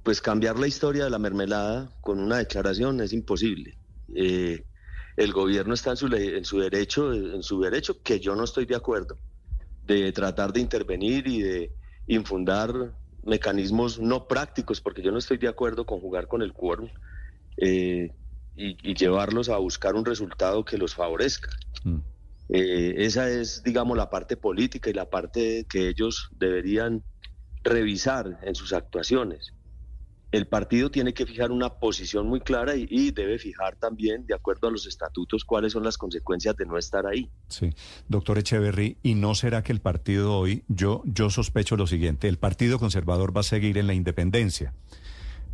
pues 0.03 0.21
cambiar 0.21 0.57
la 0.57 0.67
historia 0.67 1.03
de 1.03 1.09
la 1.09 1.19
mermelada 1.19 1.89
con 2.01 2.19
una 2.19 2.37
declaración 2.37 2.99
es 3.01 3.13
imposible. 3.13 3.77
Eh, 4.15 4.63
el 5.17 5.33
gobierno 5.33 5.73
está 5.73 5.91
en 5.91 5.97
su, 6.45 6.59
derecho, 6.59 7.13
en 7.13 7.43
su 7.43 7.59
derecho, 7.59 8.01
que 8.01 8.19
yo 8.19 8.35
no 8.35 8.45
estoy 8.45 8.65
de 8.65 8.75
acuerdo, 8.75 9.17
de 9.85 10.11
tratar 10.11 10.53
de 10.53 10.61
intervenir 10.61 11.27
y 11.27 11.41
de 11.41 11.71
infundar 12.07 12.93
mecanismos 13.23 13.99
no 13.99 14.27
prácticos, 14.27 14.79
porque 14.79 15.01
yo 15.01 15.11
no 15.11 15.17
estoy 15.17 15.37
de 15.37 15.49
acuerdo 15.49 15.85
con 15.85 15.99
jugar 15.99 16.27
con 16.27 16.41
el 16.41 16.53
quórum 16.53 16.89
eh, 17.57 18.11
y, 18.59 18.77
y 18.83 18.93
llevarlos 18.93 19.47
a 19.47 19.57
buscar 19.57 19.95
un 19.95 20.03
resultado 20.03 20.65
que 20.65 20.77
los 20.77 20.93
favorezca. 20.93 21.49
Eh, 22.49 22.95
esa 22.97 23.29
es, 23.29 23.63
digamos, 23.63 23.95
la 23.95 24.09
parte 24.09 24.35
política 24.35 24.89
y 24.89 24.93
la 24.93 25.09
parte 25.09 25.65
que 25.69 25.87
ellos 25.87 26.29
deberían 26.37 27.03
revisar 27.63 28.39
en 28.43 28.55
sus 28.55 28.73
actuaciones. 28.73 29.53
El 30.31 30.47
partido 30.47 30.91
tiene 30.91 31.13
que 31.13 31.25
fijar 31.25 31.51
una 31.51 31.69
posición 31.69 32.27
muy 32.27 32.41
clara 32.41 32.75
y, 32.75 32.85
y 32.89 33.11
debe 33.11 33.39
fijar 33.39 33.77
también, 33.77 34.27
de 34.27 34.35
acuerdo 34.35 34.67
a 34.67 34.71
los 34.71 34.85
estatutos, 34.85 35.45
cuáles 35.45 35.73
son 35.73 35.83
las 35.83 35.97
consecuencias 35.97 36.55
de 36.55 36.65
no 36.65 36.77
estar 36.77 37.07
ahí. 37.07 37.29
Sí, 37.47 37.71
doctor 38.07 38.37
Echeverry, 38.37 38.97
¿y 39.01 39.15
no 39.15 39.33
será 39.35 39.63
que 39.63 39.71
el 39.71 39.79
partido 39.79 40.37
hoy, 40.37 40.63
yo, 40.67 41.01
yo 41.05 41.29
sospecho 41.29 41.77
lo 41.77 41.87
siguiente, 41.87 42.27
el 42.27 42.37
Partido 42.37 42.77
Conservador 42.77 43.35
va 43.35 43.41
a 43.41 43.43
seguir 43.43 43.77
en 43.77 43.87
la 43.87 43.93
independencia? 43.93 44.73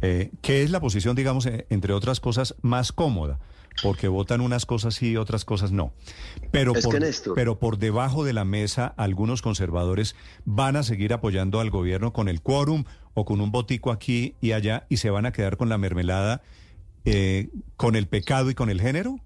Eh, 0.01 0.31
¿Qué 0.41 0.63
es 0.63 0.71
la 0.71 0.79
posición, 0.79 1.15
digamos, 1.15 1.45
eh, 1.45 1.65
entre 1.69 1.93
otras 1.93 2.19
cosas, 2.19 2.55
más 2.61 2.91
cómoda? 2.91 3.39
Porque 3.83 4.07
votan 4.07 4.41
unas 4.41 4.65
cosas 4.65 4.95
sí 4.95 5.11
y 5.11 5.17
otras 5.17 5.43
cosas 5.43 5.71
no. 5.71 5.93
Pero 6.51 6.73
por, 6.73 6.99
pero 7.35 7.59
por 7.59 7.77
debajo 7.77 8.23
de 8.23 8.33
la 8.33 8.45
mesa, 8.45 8.93
algunos 8.97 9.41
conservadores 9.41 10.15
van 10.45 10.77
a 10.77 10.83
seguir 10.83 11.11
apoyando 11.11 11.59
al 11.59 11.69
gobierno 11.69 12.13
con 12.13 12.29
el 12.29 12.41
quórum 12.41 12.85
o 13.13 13.25
con 13.25 13.41
un 13.41 13.51
botico 13.51 13.91
aquí 13.91 14.35
y 14.39 14.53
allá 14.53 14.85
y 14.89 14.97
se 14.97 15.09
van 15.09 15.25
a 15.25 15.33
quedar 15.33 15.57
con 15.57 15.67
la 15.67 15.77
mermelada, 15.77 16.41
eh, 17.03 17.49
con 17.75 17.95
el 17.95 18.07
pecado 18.07 18.49
y 18.49 18.55
con 18.55 18.69
el 18.69 18.79
género. 18.79 19.19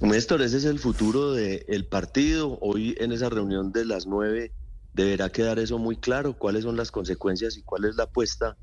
Néstor, 0.00 0.42
ese 0.42 0.56
es 0.56 0.64
el 0.64 0.80
futuro 0.80 1.32
del 1.32 1.86
partido. 1.86 2.58
Hoy 2.60 2.96
en 2.98 3.12
esa 3.12 3.28
reunión 3.28 3.70
de 3.72 3.84
las 3.84 4.06
nueve 4.06 4.52
deberá 4.94 5.30
quedar 5.30 5.60
eso 5.60 5.78
muy 5.78 5.96
claro, 5.96 6.36
cuáles 6.36 6.64
son 6.64 6.76
las 6.76 6.90
consecuencias 6.90 7.56
y 7.56 7.62
cuál 7.62 7.84
es 7.84 7.94
la 7.94 8.04
apuesta 8.04 8.56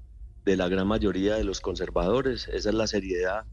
de 0.45 0.57
la 0.57 0.67
gran 0.67 0.87
mayoría 0.87 1.35
de 1.35 1.43
los 1.43 1.61
conservadores. 1.61 2.47
Esa 2.47 2.69
es 2.69 2.75
la 2.75 2.87
seriedad 2.87 3.45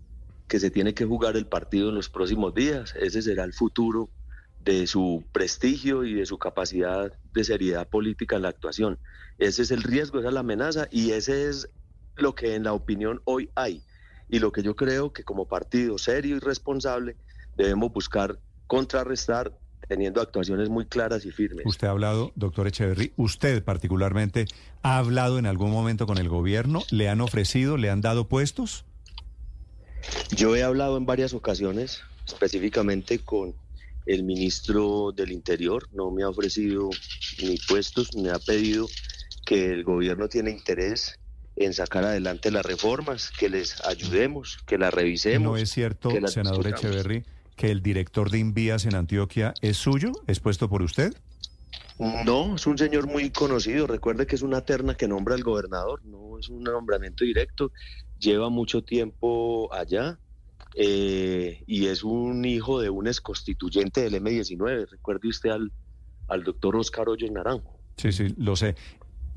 que 0.48 0.60
se 0.60 0.70
tiene 0.70 0.94
que 0.94 1.04
jugar 1.04 1.36
el 1.36 1.46
partido 1.46 1.88
en 1.88 1.94
los 1.94 2.08
próximos 2.08 2.54
días. 2.54 2.94
Ese 2.96 3.22
será 3.22 3.44
el 3.44 3.52
futuro 3.52 4.10
de 4.58 4.86
su 4.86 5.24
prestigio 5.32 6.04
y 6.04 6.14
de 6.14 6.26
su 6.26 6.38
capacidad 6.38 7.12
de 7.34 7.44
seriedad 7.44 7.88
política 7.88 8.36
en 8.36 8.42
la 8.42 8.48
actuación. 8.48 8.98
Ese 9.38 9.62
es 9.62 9.70
el 9.70 9.82
riesgo, 9.82 10.18
esa 10.18 10.28
es 10.28 10.34
la 10.34 10.40
amenaza 10.40 10.88
y 10.90 11.12
ese 11.12 11.48
es 11.48 11.68
lo 12.16 12.34
que 12.34 12.54
en 12.54 12.64
la 12.64 12.72
opinión 12.72 13.20
hoy 13.24 13.50
hay. 13.54 13.82
Y 14.28 14.38
lo 14.38 14.50
que 14.52 14.62
yo 14.62 14.74
creo 14.74 15.12
que 15.12 15.24
como 15.24 15.46
partido 15.46 15.98
serio 15.98 16.36
y 16.36 16.40
responsable 16.40 17.16
debemos 17.54 17.92
buscar 17.92 18.40
contrarrestar 18.66 19.56
teniendo 19.88 20.20
actuaciones 20.20 20.68
muy 20.68 20.86
claras 20.86 21.24
y 21.24 21.30
firmes. 21.30 21.64
Usted 21.64 21.86
ha 21.86 21.90
hablado, 21.90 22.32
doctor 22.34 22.66
Echeverry, 22.66 23.12
usted 23.16 23.62
particularmente, 23.62 24.46
¿ha 24.82 24.98
hablado 24.98 25.38
en 25.38 25.46
algún 25.46 25.70
momento 25.70 26.06
con 26.06 26.18
el 26.18 26.28
gobierno? 26.28 26.82
¿Le 26.90 27.08
han 27.08 27.20
ofrecido, 27.20 27.76
le 27.76 27.90
han 27.90 28.00
dado 28.00 28.28
puestos? 28.28 28.84
Yo 30.34 30.56
he 30.56 30.62
hablado 30.62 30.96
en 30.96 31.06
varias 31.06 31.34
ocasiones, 31.34 32.00
específicamente 32.26 33.18
con 33.18 33.54
el 34.06 34.22
ministro 34.22 35.12
del 35.12 35.32
Interior, 35.32 35.88
no 35.92 36.10
me 36.10 36.22
ha 36.22 36.28
ofrecido 36.28 36.90
ni 37.42 37.56
puestos, 37.68 38.14
me 38.16 38.30
ha 38.30 38.38
pedido 38.38 38.86
que 39.44 39.66
el 39.66 39.84
gobierno 39.84 40.28
tiene 40.28 40.50
interés 40.50 41.18
en 41.56 41.72
sacar 41.72 42.04
adelante 42.04 42.50
las 42.50 42.64
reformas, 42.64 43.30
que 43.30 43.48
les 43.48 43.80
ayudemos, 43.84 44.58
que 44.66 44.78
las 44.78 44.92
revisemos. 44.92 45.52
¿No 45.52 45.56
es 45.56 45.70
cierto, 45.70 46.10
senador 46.10 46.66
discutamos. 46.66 46.84
Echeverry, 46.84 47.24
que 47.56 47.70
el 47.70 47.82
director 47.82 48.30
de 48.30 48.38
Invías 48.38 48.84
en 48.84 48.94
Antioquia 48.94 49.54
es 49.62 49.76
suyo, 49.76 50.12
es 50.26 50.40
puesto 50.40 50.68
por 50.68 50.82
usted? 50.82 51.14
No, 51.98 52.56
es 52.56 52.66
un 52.66 52.76
señor 52.76 53.06
muy 53.06 53.30
conocido. 53.30 53.86
Recuerde 53.86 54.26
que 54.26 54.36
es 54.36 54.42
una 54.42 54.60
terna 54.60 54.94
que 54.94 55.08
nombra 55.08 55.34
el 55.34 55.42
gobernador, 55.42 56.04
no 56.04 56.38
es 56.38 56.48
un 56.48 56.62
nombramiento 56.62 57.24
directo. 57.24 57.72
Lleva 58.18 58.50
mucho 58.50 58.84
tiempo 58.84 59.72
allá 59.72 60.18
eh, 60.74 61.62
y 61.66 61.86
es 61.86 62.04
un 62.04 62.44
hijo 62.44 62.80
de 62.80 62.90
un 62.90 63.06
exconstituyente 63.06 64.02
del 64.02 64.22
M19. 64.22 64.88
Recuerde 64.90 65.28
usted 65.28 65.50
al, 65.50 65.72
al 66.28 66.44
doctor 66.44 66.76
Oscar 66.76 67.08
Hoyos 67.08 67.30
Naranjo. 67.30 67.78
Sí, 67.96 68.12
sí, 68.12 68.34
lo 68.36 68.56
sé. 68.56 68.74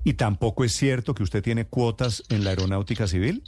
¿Y 0.03 0.13
tampoco 0.13 0.65
es 0.65 0.73
cierto 0.73 1.13
que 1.13 1.23
usted 1.23 1.41
tiene 1.41 1.65
cuotas 1.65 2.23
en 2.29 2.43
la 2.43 2.51
aeronáutica 2.51 3.07
civil? 3.07 3.43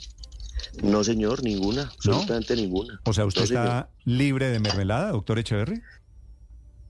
No, 0.82 1.02
señor, 1.04 1.42
ninguna, 1.42 1.82
absolutamente 1.82 2.56
ninguna. 2.56 3.00
O 3.04 3.12
sea, 3.12 3.24
¿usted 3.26 3.40
No, 3.42 3.44
está 3.46 3.90
libre 4.04 4.48
de 4.48 4.60
mermelada, 4.60 5.10
doctor 5.12 5.38
Echeverry? 5.38 5.80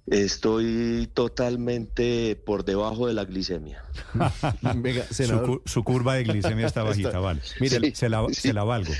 Estoy 0.06 1.08
totalmente 1.14 2.34
por 2.44 2.64
debajo 2.64 3.06
de 3.06 3.14
la 3.14 3.24
glicemia. 3.24 3.84
Venga, 4.76 5.04
Su, 5.06 5.14
senador. 5.14 5.46
cu- 5.46 5.62
su 5.64 5.84
curva 5.84 6.14
de 6.14 6.24
glicemia 6.24 6.66
está 6.66 6.82
bajita, 6.84 7.08
Está- 7.08 7.20
vale. 7.20 7.40
Mire, 7.60 7.78
se, 7.90 7.94
se 7.94 8.08
la, 8.08 8.26
se 8.32 8.52
la 8.52 8.64
valgo. 8.64 8.92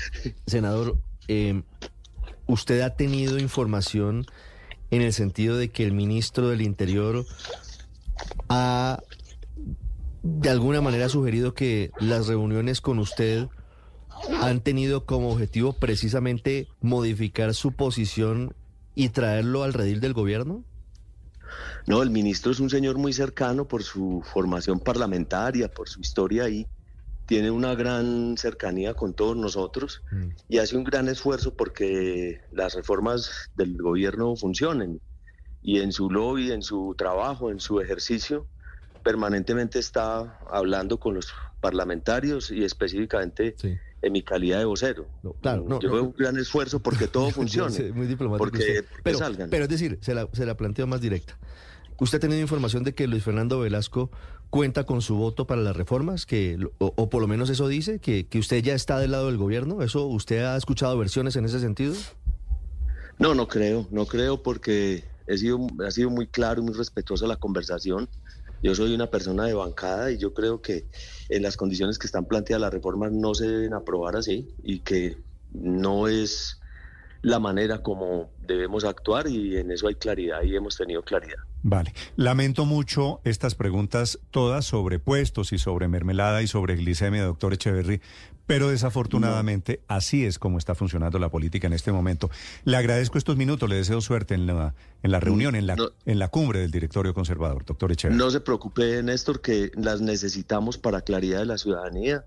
Senador, 0.47 0.97
eh, 1.27 1.61
¿usted 2.47 2.81
ha 2.81 2.91
tenido 2.95 3.37
información 3.37 4.25
en 4.91 5.01
el 5.01 5.11
sentido 5.11 5.57
de 5.57 5.71
que 5.71 5.83
el 5.83 5.91
ministro 5.91 6.47
del 6.49 6.61
Interior 6.61 7.25
ha 8.47 9.01
de 10.23 10.49
alguna 10.49 10.79
manera 10.79 11.09
sugerido 11.09 11.53
que 11.53 11.91
las 11.99 12.27
reuniones 12.27 12.79
con 12.79 12.97
usted 12.99 13.47
han 14.41 14.61
tenido 14.61 15.05
como 15.05 15.31
objetivo 15.31 15.73
precisamente 15.73 16.67
modificar 16.81 17.53
su 17.53 17.71
posición 17.71 18.53
y 18.95 19.09
traerlo 19.09 19.63
al 19.63 19.73
redil 19.73 19.99
del 19.99 20.13
gobierno? 20.13 20.63
No, 21.85 22.01
el 22.01 22.09
ministro 22.09 22.51
es 22.51 22.59
un 22.59 22.69
señor 22.69 22.97
muy 22.97 23.13
cercano 23.13 23.67
por 23.67 23.83
su 23.83 24.23
formación 24.33 24.79
parlamentaria, 24.79 25.69
por 25.69 25.89
su 25.89 25.99
historia 25.99 26.45
ahí. 26.45 26.65
Tiene 27.25 27.51
una 27.51 27.75
gran 27.75 28.35
cercanía 28.37 28.93
con 28.93 29.13
todos 29.13 29.35
nosotros 29.37 30.01
y 30.49 30.57
hace 30.57 30.75
un 30.75 30.83
gran 30.83 31.07
esfuerzo 31.07 31.55
porque 31.55 32.41
las 32.51 32.75
reformas 32.75 33.49
del 33.55 33.77
gobierno 33.77 34.35
funcionen. 34.35 34.99
Y 35.61 35.79
en 35.79 35.93
su 35.93 36.09
lobby, 36.09 36.51
en 36.51 36.61
su 36.61 36.93
trabajo, 36.97 37.49
en 37.49 37.61
su 37.61 37.79
ejercicio, 37.79 38.45
permanentemente 39.03 39.79
está 39.79 40.37
hablando 40.49 40.99
con 40.99 41.15
los 41.15 41.33
parlamentarios 41.61 42.51
y 42.51 42.65
específicamente 42.65 43.55
en 44.03 44.11
mi 44.11 44.21
calidad 44.21 44.59
de 44.59 44.65
vocero. 44.65 45.07
claro, 45.41 45.65
no, 45.67 45.79
Yo 45.79 45.87
no. 45.87 45.93
veo 45.95 46.03
un 46.03 46.13
gran 46.17 46.37
esfuerzo 46.37 46.79
porque 46.79 47.07
todo 47.07 47.31
funcione. 47.31 47.91
Muy 47.93 48.05
diplomático 48.05 48.43
porque, 48.43 48.59
usted. 48.59 48.85
porque 48.85 49.01
pero, 49.03 49.17
salgan. 49.17 49.49
pero 49.49 49.63
es 49.63 49.69
decir, 49.69 49.97
se 50.01 50.13
la, 50.13 50.27
se 50.33 50.45
la 50.45 50.55
planteo 50.55 50.85
más 50.85 51.01
directa. 51.01 51.37
¿Usted 51.99 52.17
ha 52.17 52.21
tenido 52.21 52.41
información 52.41 52.83
de 52.83 52.93
que 52.93 53.07
Luis 53.07 53.23
Fernando 53.23 53.59
Velasco 53.59 54.11
cuenta 54.49 54.83
con 54.83 55.01
su 55.01 55.15
voto 55.15 55.47
para 55.47 55.61
las 55.61 55.75
reformas? 55.75 56.25
Que, 56.25 56.57
o, 56.79 56.93
o 56.95 57.09
por 57.09 57.21
lo 57.21 57.27
menos 57.29 57.49
eso 57.49 57.67
dice, 57.67 57.99
que, 57.99 58.27
que 58.27 58.39
usted 58.39 58.61
ya 58.61 58.73
está 58.73 58.99
del 58.99 59.11
lado 59.11 59.27
del 59.27 59.37
gobierno. 59.37 59.81
¿Eso 59.81 60.05
usted 60.07 60.43
ha 60.43 60.57
escuchado 60.57 60.97
versiones 60.97 61.35
en 61.37 61.45
ese 61.45 61.59
sentido? 61.61 61.93
No, 63.19 63.33
no 63.35 63.47
creo, 63.47 63.87
no 63.91 64.05
creo 64.05 64.41
porque 64.43 65.03
he 65.27 65.37
sido, 65.37 65.59
ha 65.85 65.91
sido 65.91 66.09
muy 66.09 66.27
claro 66.27 66.61
y 66.61 66.65
muy 66.65 66.73
respetuosa 66.73 67.25
la 67.25 67.37
conversación. 67.37 68.09
Yo 68.63 68.73
soy 68.73 68.95
una 68.95 69.07
persona 69.07 69.43
de 69.43 69.53
bancada 69.53 70.09
y 70.09 70.17
yo 70.17 70.33
creo 70.33 70.61
que 70.61 70.87
en 71.27 71.43
las 71.43 71.57
condiciones 71.57 71.99
que 71.99 72.07
están 72.07 72.23
planteadas 72.25 72.61
las 72.61 72.73
reformas 72.73 73.11
no 73.11 73.35
se 73.35 73.45
deben 73.45 73.73
aprobar 73.73 74.15
así 74.15 74.47
y 74.63 74.79
que 74.79 75.17
no 75.51 76.07
es 76.07 76.61
la 77.21 77.39
manera 77.39 77.83
como 77.83 78.31
debemos 78.39 78.85
actuar 78.85 79.27
y 79.27 79.57
en 79.57 79.69
eso 79.69 79.89
hay 79.89 79.95
claridad 79.95 80.43
y 80.43 80.55
hemos 80.55 80.77
tenido 80.77 81.03
claridad. 81.03 81.39
Vale, 81.61 81.93
lamento 82.15 82.65
mucho 82.65 83.19
estas 83.25 83.55
preguntas 83.55 84.19
todas 84.31 84.65
sobre 84.65 84.99
puestos 84.99 85.51
y 85.51 85.57
sobre 85.57 85.89
mermelada 85.89 86.41
y 86.41 86.47
sobre 86.47 86.75
glicemia, 86.75 87.23
doctor 87.23 87.53
Echeverry, 87.53 88.01
pero 88.45 88.69
desafortunadamente 88.69 89.81
así 89.87 90.25
es 90.25 90.39
como 90.39 90.57
está 90.57 90.75
funcionando 90.75 91.19
la 91.19 91.29
política 91.29 91.67
en 91.67 91.73
este 91.73 91.91
momento. 91.91 92.29
Le 92.65 92.77
agradezco 92.77 93.17
estos 93.17 93.37
minutos, 93.37 93.69
le 93.69 93.75
deseo 93.75 94.01
suerte 94.01 94.35
en 94.35 94.45
la, 94.45 94.73
en 95.01 95.11
la 95.11 95.19
reunión, 95.19 95.55
en 95.55 95.67
la, 95.67 95.75
en 96.05 96.19
la 96.19 96.27
cumbre 96.27 96.59
del 96.59 96.71
directorio 96.71 97.13
conservador, 97.13 97.65
doctor 97.65 97.91
Echeverry. 97.91 98.17
No 98.17 98.29
se 98.31 98.41
preocupe, 98.41 99.01
Néstor, 99.03 99.41
que 99.41 99.71
las 99.75 100.01
necesitamos 100.01 100.77
para 100.77 101.01
claridad 101.01 101.39
de 101.39 101.45
la 101.45 101.57
ciudadanía 101.57 102.25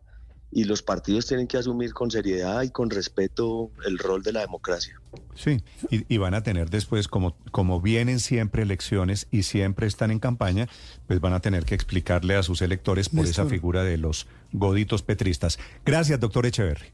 y 0.50 0.64
los 0.64 0.82
partidos 0.82 1.26
tienen 1.26 1.46
que 1.46 1.58
asumir 1.58 1.92
con 1.92 2.10
seriedad 2.10 2.62
y 2.62 2.70
con 2.70 2.90
respeto 2.90 3.70
el 3.84 3.98
rol 3.98 4.22
de 4.22 4.32
la 4.32 4.40
democracia. 4.40 5.00
Sí, 5.34 5.62
y, 5.90 6.16
van 6.18 6.34
a 6.34 6.42
tener 6.42 6.70
después, 6.70 7.08
como, 7.08 7.36
como 7.50 7.80
vienen 7.80 8.20
siempre 8.20 8.62
elecciones 8.62 9.26
y 9.30 9.42
siempre 9.42 9.86
están 9.86 10.10
en 10.10 10.18
campaña, 10.18 10.68
pues 11.06 11.20
van 11.20 11.32
a 11.32 11.40
tener 11.40 11.64
que 11.64 11.74
explicarle 11.74 12.36
a 12.36 12.42
sus 12.42 12.62
electores 12.62 13.08
por 13.08 13.26
esa 13.26 13.46
figura 13.46 13.82
de 13.82 13.98
los 13.98 14.26
goditos 14.52 15.02
petristas. 15.02 15.58
Gracias, 15.84 16.20
doctor 16.20 16.46
Echeverry. 16.46 16.92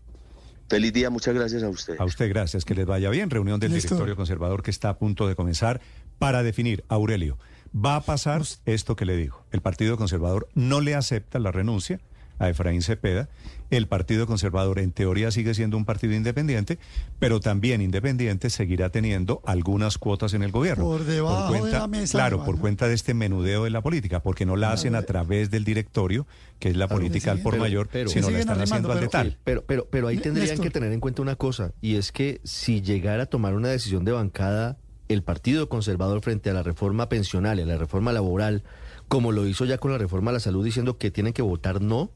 Feliz 0.68 0.92
día, 0.92 1.10
muchas 1.10 1.34
gracias 1.34 1.62
a 1.62 1.68
usted. 1.68 1.96
A 1.98 2.04
usted 2.04 2.28
gracias, 2.28 2.64
que 2.64 2.74
les 2.74 2.86
vaya 2.86 3.10
bien. 3.10 3.28
Reunión 3.28 3.60
del 3.60 3.72
directorio 3.72 4.16
conservador 4.16 4.62
que 4.62 4.70
está 4.70 4.88
a 4.88 4.98
punto 4.98 5.28
de 5.28 5.34
comenzar 5.34 5.80
para 6.18 6.42
definir, 6.42 6.84
Aurelio, 6.88 7.38
va 7.74 7.96
a 7.96 8.00
pasar 8.02 8.42
esto 8.64 8.96
que 8.96 9.04
le 9.04 9.16
dijo. 9.16 9.44
El 9.50 9.60
Partido 9.60 9.96
Conservador 9.96 10.48
no 10.54 10.80
le 10.80 10.94
acepta 10.94 11.38
la 11.38 11.52
renuncia 11.52 12.00
a 12.42 12.48
Efraín 12.48 12.82
Cepeda. 12.82 13.28
El 13.70 13.86
Partido 13.86 14.26
Conservador 14.26 14.78
en 14.80 14.92
teoría 14.92 15.30
sigue 15.30 15.54
siendo 15.54 15.76
un 15.76 15.84
partido 15.84 16.14
independiente, 16.14 16.78
pero 17.18 17.40
también 17.40 17.80
independiente 17.80 18.50
seguirá 18.50 18.90
teniendo 18.90 19.40
algunas 19.46 19.96
cuotas 19.96 20.34
en 20.34 20.42
el 20.42 20.50
gobierno. 20.50 20.84
Por 20.84 21.04
debajo 21.04 21.48
cuenta, 21.48 21.66
de 21.66 21.72
la 21.72 21.86
mesa. 21.86 22.18
Claro, 22.18 22.44
por 22.44 22.58
cuenta 22.58 22.88
de 22.88 22.94
este 22.94 23.14
menudeo 23.14 23.64
de 23.64 23.70
la 23.70 23.80
política, 23.80 24.20
porque 24.20 24.44
no 24.44 24.56
la 24.56 24.72
hacen 24.72 24.94
a 24.94 25.02
través 25.02 25.50
del 25.50 25.64
directorio, 25.64 26.26
que 26.58 26.68
es 26.68 26.76
la 26.76 26.88
política 26.88 27.30
al 27.30 27.38
por 27.38 27.56
mayor, 27.56 27.88
sino 28.06 28.30
la 28.30 28.40
están 28.40 28.60
haciendo 28.60 28.92
al 28.92 29.00
de 29.00 29.08
tal. 29.08 29.38
Pero, 29.44 29.64
pero, 29.64 29.86
pero 29.90 30.08
ahí 30.08 30.18
tendrían 30.18 30.58
que 30.58 30.70
tener 30.70 30.92
en 30.92 31.00
cuenta 31.00 31.22
una 31.22 31.36
cosa, 31.36 31.72
y 31.80 31.96
es 31.96 32.12
que 32.12 32.40
si 32.44 32.82
llegara 32.82 33.24
a 33.24 33.26
tomar 33.26 33.54
una 33.54 33.68
decisión 33.68 34.04
de 34.04 34.12
bancada 34.12 34.78
el 35.08 35.22
Partido 35.22 35.68
Conservador 35.68 36.22
frente 36.22 36.50
a 36.50 36.54
la 36.54 36.62
reforma 36.62 37.08
pensional 37.08 37.58
y 37.58 37.62
a 37.62 37.66
la 37.66 37.76
reforma 37.76 38.12
laboral, 38.12 38.64
como 39.08 39.32
lo 39.32 39.46
hizo 39.46 39.64
ya 39.64 39.78
con 39.78 39.92
la 39.92 39.98
reforma 39.98 40.30
a 40.30 40.34
la 40.34 40.40
salud, 40.40 40.64
diciendo 40.64 40.98
que 40.98 41.10
tienen 41.10 41.32
que 41.32 41.42
votar 41.42 41.82
no, 41.82 42.10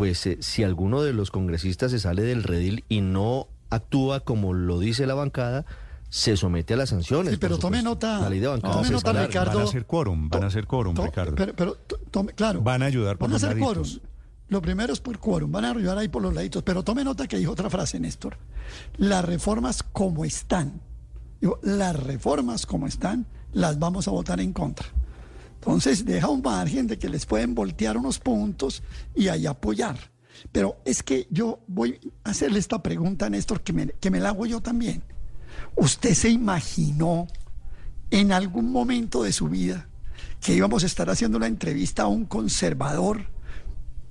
pues 0.00 0.24
eh, 0.24 0.38
si 0.40 0.64
alguno 0.64 1.02
de 1.02 1.12
los 1.12 1.30
congresistas 1.30 1.90
se 1.90 1.98
sale 1.98 2.22
del 2.22 2.42
redil 2.42 2.86
y 2.88 3.02
no 3.02 3.48
actúa 3.68 4.20
como 4.20 4.54
lo 4.54 4.78
dice 4.78 5.06
la 5.06 5.12
bancada, 5.12 5.66
se 6.08 6.38
somete 6.38 6.72
a 6.72 6.78
las 6.78 6.88
sanciones. 6.88 7.34
Sí, 7.34 7.36
pero 7.38 7.58
tome 7.58 7.82
nota. 7.82 8.18
La 8.18 8.30
ley 8.30 8.38
de 8.40 8.46
bancada. 8.46 8.76
tome 8.76 8.88
nota, 8.88 9.12
Ricardo. 9.12 9.58
Van 9.58 9.66
a 9.66 9.68
hacer 9.68 9.84
quórum, 9.84 10.30
van 10.30 10.44
a 10.44 10.46
hacer 10.46 10.66
quórum, 10.66 10.96
Ricardo. 10.96 11.34
Pero, 11.34 11.52
pero 11.54 11.76
tome, 12.10 12.32
claro. 12.32 12.62
Van 12.62 12.82
a 12.82 12.86
ayudar 12.86 13.18
por 13.18 13.28
van 13.28 13.32
a 13.32 13.34
los 13.34 13.44
hacer 13.44 13.58
quórum. 13.58 13.86
Lo 14.48 14.62
primero 14.62 14.90
es 14.90 15.00
por 15.00 15.18
quórum, 15.18 15.52
van 15.52 15.66
a 15.66 15.72
ayudar 15.72 15.98
ahí 15.98 16.08
por 16.08 16.22
los 16.22 16.32
laditos. 16.32 16.62
Pero 16.62 16.82
tome 16.82 17.04
nota 17.04 17.28
que 17.28 17.36
dijo 17.36 17.52
otra 17.52 17.68
frase, 17.68 18.00
Néstor. 18.00 18.38
Las 18.96 19.22
reformas 19.22 19.82
como 19.82 20.24
están, 20.24 20.80
digo, 21.42 21.58
las 21.62 21.94
reformas 21.94 22.64
como 22.64 22.86
están, 22.86 23.26
las 23.52 23.78
vamos 23.78 24.08
a 24.08 24.12
votar 24.12 24.40
en 24.40 24.54
contra. 24.54 24.86
Entonces 25.60 26.06
deja 26.06 26.28
un 26.28 26.40
margen 26.40 26.86
de 26.86 26.98
que 26.98 27.10
les 27.10 27.26
pueden 27.26 27.54
voltear 27.54 27.98
unos 27.98 28.18
puntos 28.18 28.82
y 29.14 29.28
ahí 29.28 29.44
apoyar. 29.46 30.10
Pero 30.52 30.80
es 30.86 31.02
que 31.02 31.26
yo 31.30 31.60
voy 31.66 32.00
a 32.24 32.30
hacerle 32.30 32.58
esta 32.58 32.82
pregunta 32.82 33.26
a 33.26 33.30
Néstor, 33.30 33.60
que 33.60 33.74
me, 33.74 33.88
que 34.00 34.10
me 34.10 34.20
la 34.20 34.30
hago 34.30 34.46
yo 34.46 34.62
también. 34.62 35.02
¿Usted 35.76 36.14
se 36.14 36.30
imaginó 36.30 37.26
en 38.10 38.32
algún 38.32 38.72
momento 38.72 39.22
de 39.22 39.32
su 39.32 39.48
vida 39.48 39.86
que 40.40 40.54
íbamos 40.54 40.82
a 40.82 40.86
estar 40.86 41.10
haciendo 41.10 41.36
una 41.36 41.46
entrevista 41.46 42.04
a 42.04 42.06
un 42.06 42.24
conservador 42.24 43.26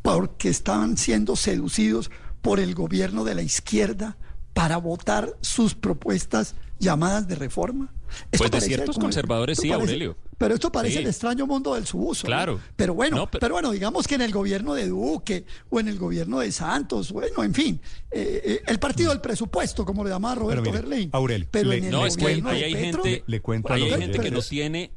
porque 0.04 0.50
estaban 0.50 0.98
siendo 0.98 1.36
seducidos 1.36 2.12
por 2.44 2.60
el 2.60 2.76
gobierno 2.76 3.24
de 3.24 3.34
la 3.34 3.42
izquierda 3.42 4.18
para 4.54 4.78
votar 4.78 5.36
sus 5.42 5.74
propuestas 5.74 6.54
llamadas 6.78 7.28
de 7.28 7.36
reforma? 7.36 7.92
Pues 8.38 8.52
de 8.52 8.62
ciertos 8.62 9.00
conservadores 9.00 9.58
sí, 9.60 9.72
Aurelio. 9.72 10.16
Pero 10.40 10.56
esto 10.56 10.72
parece 10.72 10.96
Sí. 10.96 11.02
el 11.04 11.08
extraño 11.10 11.46
mundo 11.46 11.76
del 11.76 11.86
subuso. 11.86 12.24
¿no? 12.24 12.28
Claro. 12.30 12.60
Pero 12.76 12.96
bueno, 12.96 13.18
No, 13.18 13.28
pero... 13.30 13.40
pero- 13.42 13.54
bueno, 13.56 13.70
digamos 13.72 14.08
que 14.08 14.16
en 14.16 14.22
el 14.22 14.32
gobierno 14.32 14.74
de 14.74 14.88
Duque 14.88 15.46
o 15.70 15.80
en 15.80 15.88
el 15.90 16.00
gobierno 16.00 16.40
de 16.40 16.52
Santos, 16.52 17.12
bueno, 17.12 17.44
en 17.44 17.54
fin, 17.54 17.80
eh, 18.10 18.42
eh, 18.44 18.62
el 18.66 18.80
partido 18.80 19.12
del 19.12 19.22
presupuesto, 19.22 19.86
como 19.86 20.04
le 20.04 20.10
llamaba 20.10 20.34
Roberto 20.36 20.64
mire, 20.64 20.78
Gerlain. 20.78 21.10
Aurelio, 21.14 21.48
pero 21.52 21.70
le- 21.70 21.78
en 21.78 21.84
el 21.86 21.92
No, 21.92 22.06
es 22.08 22.16
que 22.18 22.24
gobierno 22.24 22.50
ahí 22.50 22.60
de 22.60 22.66
hay 22.66 22.74
Petro, 22.74 23.04
gente, 23.04 23.24
Le 23.28 23.42
cuento 23.42 23.70
a 23.72 23.76
ahí 23.76 23.82
los 23.84 23.94
hay 23.94 24.02
gente 24.02 24.20
que 24.20 24.32
no 24.32 24.42
tiene, 24.42 24.92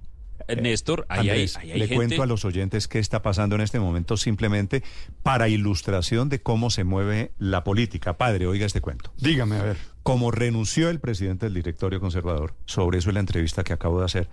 eh, 0.48 0.56
Néstor, 0.56 1.06
ahí 1.08 1.28
hay, 1.30 1.40
hay 1.60 1.66
le 1.68 1.72
gente... 1.88 1.94
cuento 1.96 2.22
a 2.22 2.26
los 2.26 2.44
oyentes 2.44 2.86
qué 2.88 2.98
está 3.00 3.20
pasando 3.22 3.54
en 3.56 3.60
este 3.62 3.78
momento 3.80 4.16
simplemente 4.16 4.82
para 5.24 5.48
ilustración 5.48 6.28
de 6.28 6.40
cómo 6.40 6.70
se 6.70 6.84
mueve 6.84 7.32
la 7.38 7.64
política. 7.64 8.16
Padre, 8.16 8.46
oiga 8.46 8.64
este 8.66 8.80
cuento. 8.80 9.12
Dígame, 9.18 9.56
a 9.56 9.62
ver. 9.62 9.76
Como 10.04 10.32
renunció 10.32 10.88
el 10.90 10.98
presidente 10.98 11.46
del 11.46 11.54
directorio 11.54 12.00
conservador, 12.00 12.54
sobre 12.64 12.98
eso 12.98 13.10
es 13.10 13.14
la 13.14 13.20
entrevista 13.20 13.62
que 13.62 13.72
acabo 13.72 14.00
de 14.00 14.04
hacer, 14.06 14.28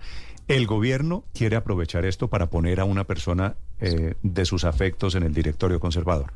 el 0.56 0.66
gobierno 0.66 1.24
quiere 1.34 1.56
aprovechar 1.56 2.04
esto 2.04 2.28
para 2.28 2.50
poner 2.50 2.80
a 2.80 2.84
una 2.84 3.04
persona 3.04 3.54
eh, 3.80 4.14
de 4.22 4.44
sus 4.44 4.64
afectos 4.64 5.14
en 5.14 5.22
el 5.22 5.32
directorio 5.34 5.80
conservador. 5.80 6.32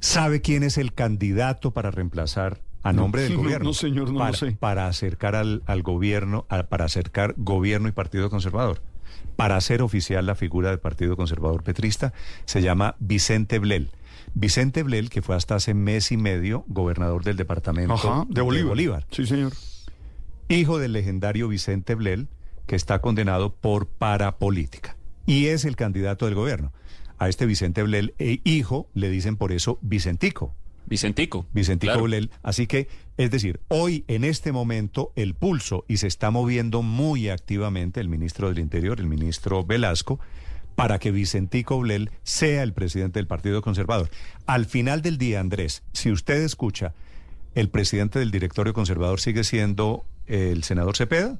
¿Sabe 0.00 0.40
quién 0.40 0.62
es 0.62 0.78
el 0.78 0.92
candidato 0.94 1.72
para 1.72 1.90
reemplazar 1.90 2.60
a 2.82 2.92
nombre 2.92 3.22
del 3.22 3.34
No, 3.34 3.42
gobierno? 3.42 3.64
no, 3.68 3.74
señor, 3.74 4.06
no 4.08 4.12
lo 4.14 4.18
para, 4.20 4.32
sé. 4.36 4.52
Para 4.58 4.86
acercar 4.86 5.34
al, 5.36 5.62
al 5.66 5.82
gobierno, 5.82 6.46
a- 6.48 6.62
para 6.64 6.86
acercar 6.86 7.34
gobierno 7.36 7.88
y 7.88 7.92
partido 7.92 8.30
conservador. 8.30 8.80
Para 9.36 9.56
hacer 9.56 9.82
oficial 9.82 10.26
la 10.26 10.34
figura 10.34 10.70
del 10.70 10.78
Partido 10.80 11.16
Conservador 11.16 11.62
Petrista, 11.62 12.12
se 12.44 12.60
llama 12.62 12.96
Vicente 12.98 13.58
Blel. 13.58 13.90
Vicente 14.34 14.82
Blel, 14.82 15.08
que 15.10 15.22
fue 15.22 15.34
hasta 15.34 15.54
hace 15.54 15.72
mes 15.74 16.12
y 16.12 16.16
medio 16.16 16.64
gobernador 16.68 17.24
del 17.24 17.36
departamento 17.36 17.94
Ajá, 17.94 18.26
de 18.28 18.40
Bolívar. 18.42 19.06
Sí, 19.10 19.26
señor. 19.26 19.52
hijo 20.48 20.78
del 20.78 20.92
legendario 20.92 21.48
Vicente 21.48 21.94
Blel, 21.94 22.28
que 22.66 22.76
está 22.76 23.00
condenado 23.00 23.54
por 23.54 23.86
parapolítica. 23.86 24.96
Y 25.26 25.46
es 25.46 25.64
el 25.64 25.76
candidato 25.76 26.26
del 26.26 26.34
gobierno. 26.34 26.72
A 27.18 27.28
este 27.28 27.46
Vicente 27.46 27.82
Blel, 27.82 28.14
e 28.18 28.40
hijo, 28.44 28.88
le 28.94 29.10
dicen 29.10 29.36
por 29.36 29.52
eso 29.52 29.78
Vicentico. 29.82 30.54
Vicentico. 30.86 31.46
Vicentico 31.52 31.92
claro. 31.92 32.04
Blel. 32.04 32.30
Así 32.42 32.66
que, 32.66 32.88
es 33.16 33.30
decir, 33.30 33.60
hoy 33.68 34.04
en 34.08 34.24
este 34.24 34.50
momento 34.50 35.12
el 35.14 35.34
pulso 35.34 35.84
y 35.86 35.98
se 35.98 36.06
está 36.06 36.30
moviendo 36.30 36.82
muy 36.82 37.28
activamente 37.28 38.00
el 38.00 38.08
ministro 38.08 38.48
del 38.48 38.58
Interior, 38.58 38.98
el 38.98 39.06
ministro 39.06 39.64
Velasco, 39.64 40.18
para 40.74 40.98
que 40.98 41.10
Vicentico 41.10 41.78
Blel 41.78 42.10
sea 42.22 42.62
el 42.62 42.72
presidente 42.72 43.18
del 43.18 43.26
Partido 43.26 43.60
Conservador. 43.62 44.10
Al 44.46 44.66
final 44.66 45.02
del 45.02 45.18
día, 45.18 45.38
Andrés, 45.38 45.82
si 45.92 46.10
usted 46.10 46.42
escucha, 46.42 46.94
el 47.54 47.68
presidente 47.68 48.18
del 48.18 48.30
directorio 48.30 48.72
conservador 48.72 49.20
sigue 49.20 49.44
siendo 49.44 50.04
el 50.26 50.64
senador 50.64 50.96
Cepeda, 50.96 51.38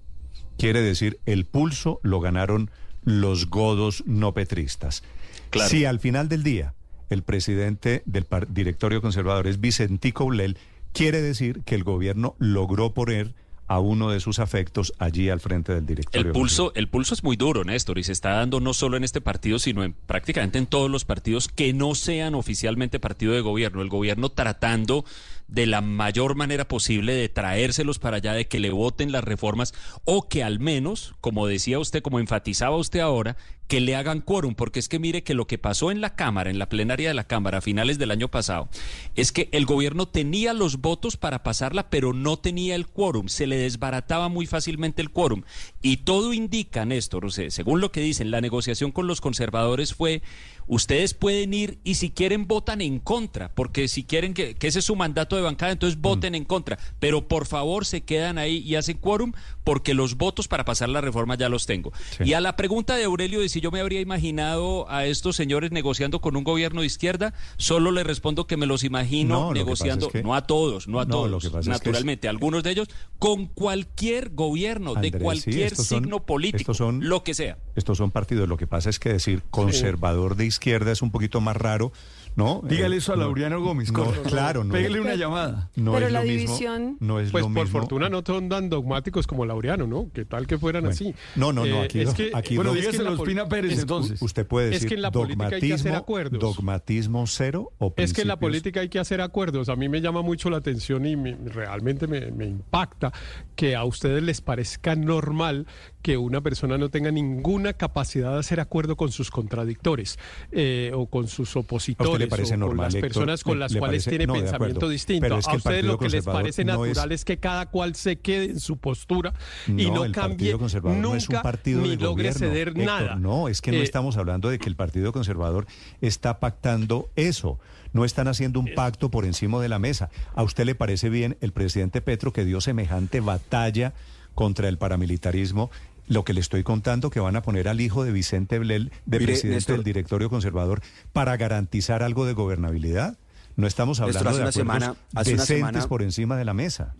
quiere 0.60 0.82
decir 0.82 1.18
el 1.24 1.46
pulso 1.46 2.00
lo 2.02 2.20
ganaron 2.20 2.70
los 3.02 3.48
godos 3.48 4.04
no 4.06 4.34
petristas. 4.34 5.02
Claro. 5.48 5.70
Si 5.70 5.86
al 5.86 6.00
final 6.00 6.28
del 6.28 6.42
día 6.42 6.74
el 7.08 7.22
presidente 7.22 8.02
del 8.04 8.26
directorio 8.50 9.00
conservador 9.00 9.46
es 9.46 9.60
Vicentico 9.60 10.26
Blel, 10.26 10.58
quiere 10.92 11.22
decir 11.22 11.62
que 11.64 11.74
el 11.74 11.82
gobierno 11.82 12.36
logró 12.38 12.92
poner 12.92 13.34
a 13.70 13.78
uno 13.78 14.10
de 14.10 14.18
sus 14.18 14.40
afectos 14.40 14.92
allí 14.98 15.28
al 15.28 15.38
frente 15.38 15.72
del 15.72 15.86
directorio. 15.86 16.26
El 16.26 16.32
pulso, 16.32 16.72
el 16.74 16.88
pulso 16.88 17.14
es 17.14 17.22
muy 17.22 17.36
duro, 17.36 17.62
Néstor, 17.62 17.98
y 17.98 18.02
se 18.02 18.10
está 18.10 18.30
dando 18.30 18.58
no 18.58 18.74
solo 18.74 18.96
en 18.96 19.04
este 19.04 19.20
partido, 19.20 19.60
sino 19.60 19.84
en 19.84 19.92
prácticamente 19.92 20.58
en 20.58 20.66
todos 20.66 20.90
los 20.90 21.04
partidos 21.04 21.46
que 21.46 21.72
no 21.72 21.94
sean 21.94 22.34
oficialmente 22.34 22.98
partido 22.98 23.32
de 23.32 23.40
gobierno. 23.40 23.80
El 23.80 23.88
gobierno 23.88 24.28
tratando 24.28 25.04
de 25.50 25.66
la 25.66 25.80
mayor 25.80 26.36
manera 26.36 26.66
posible 26.68 27.12
de 27.12 27.28
traérselos 27.28 27.98
para 27.98 28.18
allá, 28.18 28.32
de 28.32 28.46
que 28.46 28.60
le 28.60 28.70
voten 28.70 29.12
las 29.12 29.24
reformas 29.24 29.74
o 30.04 30.28
que 30.28 30.44
al 30.44 30.60
menos, 30.60 31.14
como 31.20 31.46
decía 31.46 31.78
usted, 31.78 32.02
como 32.02 32.20
enfatizaba 32.20 32.76
usted 32.76 33.00
ahora, 33.00 33.36
que 33.70 33.80
le 33.80 33.94
hagan 33.94 34.20
quórum, 34.20 34.56
porque 34.56 34.80
es 34.80 34.88
que 34.88 34.98
mire 34.98 35.22
que 35.22 35.32
lo 35.32 35.46
que 35.46 35.56
pasó 35.56 35.92
en 35.92 36.00
la 36.00 36.16
Cámara, 36.16 36.50
en 36.50 36.58
la 36.58 36.68
plenaria 36.68 37.06
de 37.06 37.14
la 37.14 37.28
Cámara 37.28 37.58
a 37.58 37.60
finales 37.60 37.98
del 37.98 38.10
año 38.10 38.26
pasado, 38.26 38.68
es 39.14 39.30
que 39.30 39.48
el 39.52 39.64
gobierno 39.64 40.08
tenía 40.08 40.52
los 40.54 40.80
votos 40.80 41.16
para 41.16 41.44
pasarla, 41.44 41.88
pero 41.88 42.12
no 42.12 42.36
tenía 42.36 42.74
el 42.74 42.88
quórum, 42.88 43.28
se 43.28 43.46
le 43.46 43.56
desbarataba 43.56 44.28
muy 44.28 44.46
fácilmente 44.46 45.02
el 45.02 45.10
quórum. 45.10 45.42
Y 45.82 45.98
todo 45.98 46.32
indica, 46.32 46.84
Néstor, 46.84 47.30
según 47.30 47.80
lo 47.80 47.92
que 47.92 48.00
dicen, 48.00 48.32
la 48.32 48.40
negociación 48.40 48.90
con 48.90 49.06
los 49.06 49.20
conservadores 49.20 49.94
fue 49.94 50.22
ustedes 50.70 51.14
pueden 51.14 51.52
ir 51.52 51.78
y 51.82 51.96
si 51.96 52.10
quieren 52.10 52.46
votan 52.46 52.80
en 52.80 53.00
contra, 53.00 53.52
porque 53.54 53.88
si 53.88 54.04
quieren 54.04 54.34
que, 54.34 54.54
que 54.54 54.68
ese 54.68 54.78
es 54.78 54.84
su 54.84 54.94
mandato 54.94 55.34
de 55.34 55.42
bancada, 55.42 55.72
entonces 55.72 55.98
Mm. 55.98 56.02
voten 56.02 56.34
en 56.36 56.44
contra. 56.44 56.78
Pero 57.00 57.26
por 57.26 57.44
favor 57.46 57.84
se 57.84 58.02
quedan 58.02 58.38
ahí 58.38 58.58
y 58.58 58.76
hacen 58.76 58.96
quórum 58.96 59.32
porque 59.64 59.94
los 59.94 60.16
votos 60.16 60.46
para 60.46 60.64
pasar 60.64 60.88
la 60.88 61.00
reforma 61.00 61.34
ya 61.36 61.48
los 61.48 61.66
tengo. 61.66 61.92
Y 62.24 62.34
a 62.34 62.40
la 62.40 62.54
pregunta 62.56 62.96
de 62.96 63.02
Aurelio 63.04 63.40
de 63.40 63.48
si 63.48 63.60
yo 63.60 63.72
me 63.72 63.80
habría 63.80 64.00
imaginado 64.00 64.88
a 64.88 65.06
estos 65.06 65.34
señores 65.34 65.72
negociando 65.72 66.20
con 66.20 66.36
un 66.36 66.44
gobierno 66.44 66.82
de 66.82 66.86
izquierda, 66.86 67.34
solo 67.56 67.90
le 67.90 68.04
respondo 68.04 68.46
que 68.46 68.56
me 68.56 68.66
los 68.66 68.84
imagino 68.84 69.40
No, 69.46 69.52
negociando, 69.52 70.06
es 70.06 70.12
que- 70.12 70.22
no 70.22 70.34
a 70.36 70.46
todos, 70.46 70.86
no 70.86 71.00
a 71.00 71.04
No, 71.04 71.10
todos, 71.10 71.42
que 71.42 71.50
pasa 71.50 71.58
es 71.60 71.66
que 71.66 71.72
es- 71.72 71.78
naturalmente, 71.80 72.28
algunos 72.28 72.62
de 72.62 72.70
ellos, 72.70 72.88
con 73.18 73.46
cualquier 73.46 74.30
gobierno, 74.30 74.90
Andrés, 74.94 75.12
de 75.12 75.18
sí, 75.18 75.24
cualquier 75.24 75.74
son- 75.76 75.84
signo 75.84 76.24
político, 76.24 76.74
son- 76.74 77.08
lo 77.08 77.24
que 77.24 77.34
sea. 77.34 77.58
Estos 77.76 77.98
son 77.98 78.10
partidos. 78.10 78.48
Lo 78.48 78.56
que 78.56 78.66
pasa 78.66 78.90
es 78.90 78.98
que 78.98 79.12
decir 79.12 79.42
conservador 79.50 80.36
de 80.36 80.46
izquierda 80.46 80.92
es 80.92 81.02
un 81.02 81.10
poquito 81.10 81.40
más 81.40 81.56
raro, 81.56 81.92
¿no? 82.36 82.60
Dígale 82.64 82.96
Eh, 82.96 82.98
eso 82.98 83.12
a 83.12 83.16
no- 83.16 83.22
Laureano 83.22 83.60
Gómez. 83.60 83.92
no, 83.92 84.10
claro, 84.22 84.64
no. 84.64 84.72
Pégale 84.72 85.00
una 85.00 85.14
llamada. 85.14 85.70
No 85.76 85.92
Pero 85.92 86.06
es 86.06 86.12
la 86.12 86.20
lo 86.20 86.26
mismo, 86.26 86.46
división- 86.54 86.96
no 87.00 87.20
es 87.20 87.30
Pues 87.30 87.42
lo 87.44 87.52
por 87.52 87.64
mismo. 87.64 87.80
fortuna 87.80 88.08
no 88.08 88.22
son 88.26 88.48
tan 88.48 88.68
dogmáticos 88.70 89.26
como 89.26 89.44
Laureano, 89.46 89.86
¿no? 89.86 90.08
Que 90.12 90.24
tal 90.24 90.46
que 90.46 90.58
fueran 90.58 90.82
Bueno, 90.82 90.94
así. 90.94 91.14
no, 91.36 91.52
no, 91.52 91.64
no, 91.66 91.82
Eh, 91.82 91.84
aquí 91.84 92.00
es 92.00 92.14
que, 92.14 92.30
aquí 92.34 92.56
bueno, 92.56 92.72
no. 92.72 92.76
es 92.78 92.88
que 92.88 92.96
en 92.96 93.04
la 93.04 93.10
Dígaselo 93.10 93.10
a 93.10 93.22
Ospina 93.22 93.48
Pérez, 93.48 93.72
es- 93.72 93.78
entonces. 93.80 94.22
Usted 94.22 94.46
puede 94.46 94.66
Es 94.68 94.72
decir 94.74 94.88
que 94.90 94.94
en 94.94 95.02
la 95.02 95.10
política 95.10 95.48
hay 95.54 95.60
que 95.60 95.74
hacer 95.74 95.94
acuerdos. 95.94 96.40
dogmatismo 96.40 97.26
cero 97.26 97.72
o 97.78 97.92
Es 97.96 98.12
que 98.12 98.22
en 98.22 98.28
la 98.28 98.36
principios- 98.36 98.38
política 98.38 98.80
hay 98.80 98.88
que 98.88 98.98
hacer 98.98 99.20
acuerdos. 99.20 99.68
A 99.68 99.76
mí 99.76 99.88
me 99.88 100.00
llama 100.00 100.22
mucho 100.22 100.50
la 100.50 100.58
atención 100.58 101.06
y 101.06 101.16
me- 101.16 101.36
realmente 101.46 102.06
me, 102.06 102.30
me 102.30 102.46
impacta 102.46 103.12
que 103.60 103.76
a 103.76 103.84
ustedes 103.84 104.22
les 104.22 104.40
parezca 104.40 104.96
normal 104.96 105.66
que 106.00 106.16
una 106.16 106.40
persona 106.40 106.78
no 106.78 106.88
tenga 106.88 107.10
ninguna 107.10 107.74
capacidad 107.74 108.32
de 108.32 108.38
hacer 108.38 108.58
acuerdo 108.58 108.96
con 108.96 109.12
sus 109.12 109.30
contradictores 109.30 110.18
eh, 110.50 110.92
o 110.94 111.08
con 111.10 111.28
sus 111.28 111.54
opositores 111.56 112.26
parece 112.28 112.54
o 112.54 112.56
con 112.56 112.60
normal, 112.60 112.86
las 112.86 112.94
Héctor? 112.94 113.08
personas 113.10 113.44
con 113.44 113.58
¿Le- 113.58 113.60
las 113.60 113.72
le 113.72 113.78
cuales 113.80 114.04
parece? 114.04 114.10
tiene 114.10 114.26
No, 114.26 114.32
pensamiento 114.32 114.88
distinto. 114.88 115.20
Pero 115.20 115.36
es 115.36 115.44
que 115.46 115.52
a 115.52 115.56
ustedes 115.56 115.84
lo 115.84 115.98
que 115.98 116.08
les 116.08 116.24
parece 116.24 116.64
no 116.64 116.72
es- 116.86 116.88
natural 116.92 117.12
es... 117.12 117.24
que 117.26 117.36
cada 117.38 117.66
cual 117.66 117.94
se 117.96 118.16
quede 118.18 118.46
en 118.46 118.60
su 118.60 118.78
postura 118.78 119.34
y 119.66 119.72
No, 119.72 119.94
no 119.96 120.04
el 120.06 120.12
cambie 120.12 120.52
nunca 120.52 120.80
no 120.94 121.14
es 121.14 121.28
un 121.28 121.42
partido 121.42 121.82
ni 121.82 121.96
logre 121.96 122.30
gobierno. 122.30 122.38
ceder 122.38 122.68
Héctor, 122.68 122.84
nada. 122.84 123.16
No, 123.16 123.48
es 123.48 123.60
que 123.60 123.72
no 123.72 123.76
Eh, 123.76 123.82
estamos 123.82 124.16
hablando 124.16 124.48
de 124.48 124.58
que 124.58 124.70
el 124.70 124.76
Partido 124.76 125.12
Conservador 125.12 125.66
está 126.00 126.40
pactando 126.40 127.10
eso. 127.14 127.58
No 127.92 128.04
están 128.04 128.28
haciendo 128.28 128.60
un 128.60 128.70
pacto 128.74 129.10
por 129.10 129.24
encima 129.24 129.60
de 129.60 129.68
la 129.68 129.78
mesa. 129.78 130.10
¿A 130.34 130.42
usted 130.42 130.64
le 130.64 130.74
parece 130.74 131.08
bien 131.10 131.36
el 131.40 131.52
presidente 131.52 132.00
Petro 132.00 132.32
que 132.32 132.44
dio 132.44 132.60
semejante 132.60 133.20
batalla 133.20 133.94
contra 134.34 134.68
el 134.68 134.78
paramilitarismo? 134.78 135.70
Lo 136.06 136.24
que 136.24 136.32
le 136.32 136.40
estoy 136.40 136.62
contando, 136.64 137.10
que 137.10 137.20
van 137.20 137.36
a 137.36 137.42
poner 137.42 137.68
al 137.68 137.80
hijo 137.80 138.04
de 138.04 138.12
Vicente 138.12 138.58
Blel, 138.58 138.90
de 139.06 139.18
Mire, 139.18 139.26
presidente 139.32 139.56
Néstor. 139.56 139.76
del 139.76 139.84
directorio 139.84 140.28
conservador, 140.30 140.82
para 141.12 141.36
garantizar 141.36 142.02
algo 142.02 142.26
de 142.26 142.32
gobernabilidad. 142.32 143.16
No 143.56 143.66
estamos 143.66 144.00
Néstor, 144.00 144.26
hablando 144.28 144.48
hace 144.48 144.58
de 144.60 144.62
una 144.64 144.74
acuerdos 144.74 144.96
semana- 144.96 145.20
hace 145.20 145.30
una 145.34 145.42
decentes 145.42 145.46
semana- 145.72 145.88
por 145.88 146.02
encima 146.02 146.36
de 146.36 146.44
la 146.44 146.54
mesa. 146.54 146.94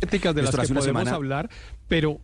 éticas 0.00 0.34
de 0.34 0.42
las 0.42 0.50
que 0.52 0.62
podemos 0.62 0.84
semana- 0.84 1.10
hablar, 1.12 1.50
pero 1.88 2.20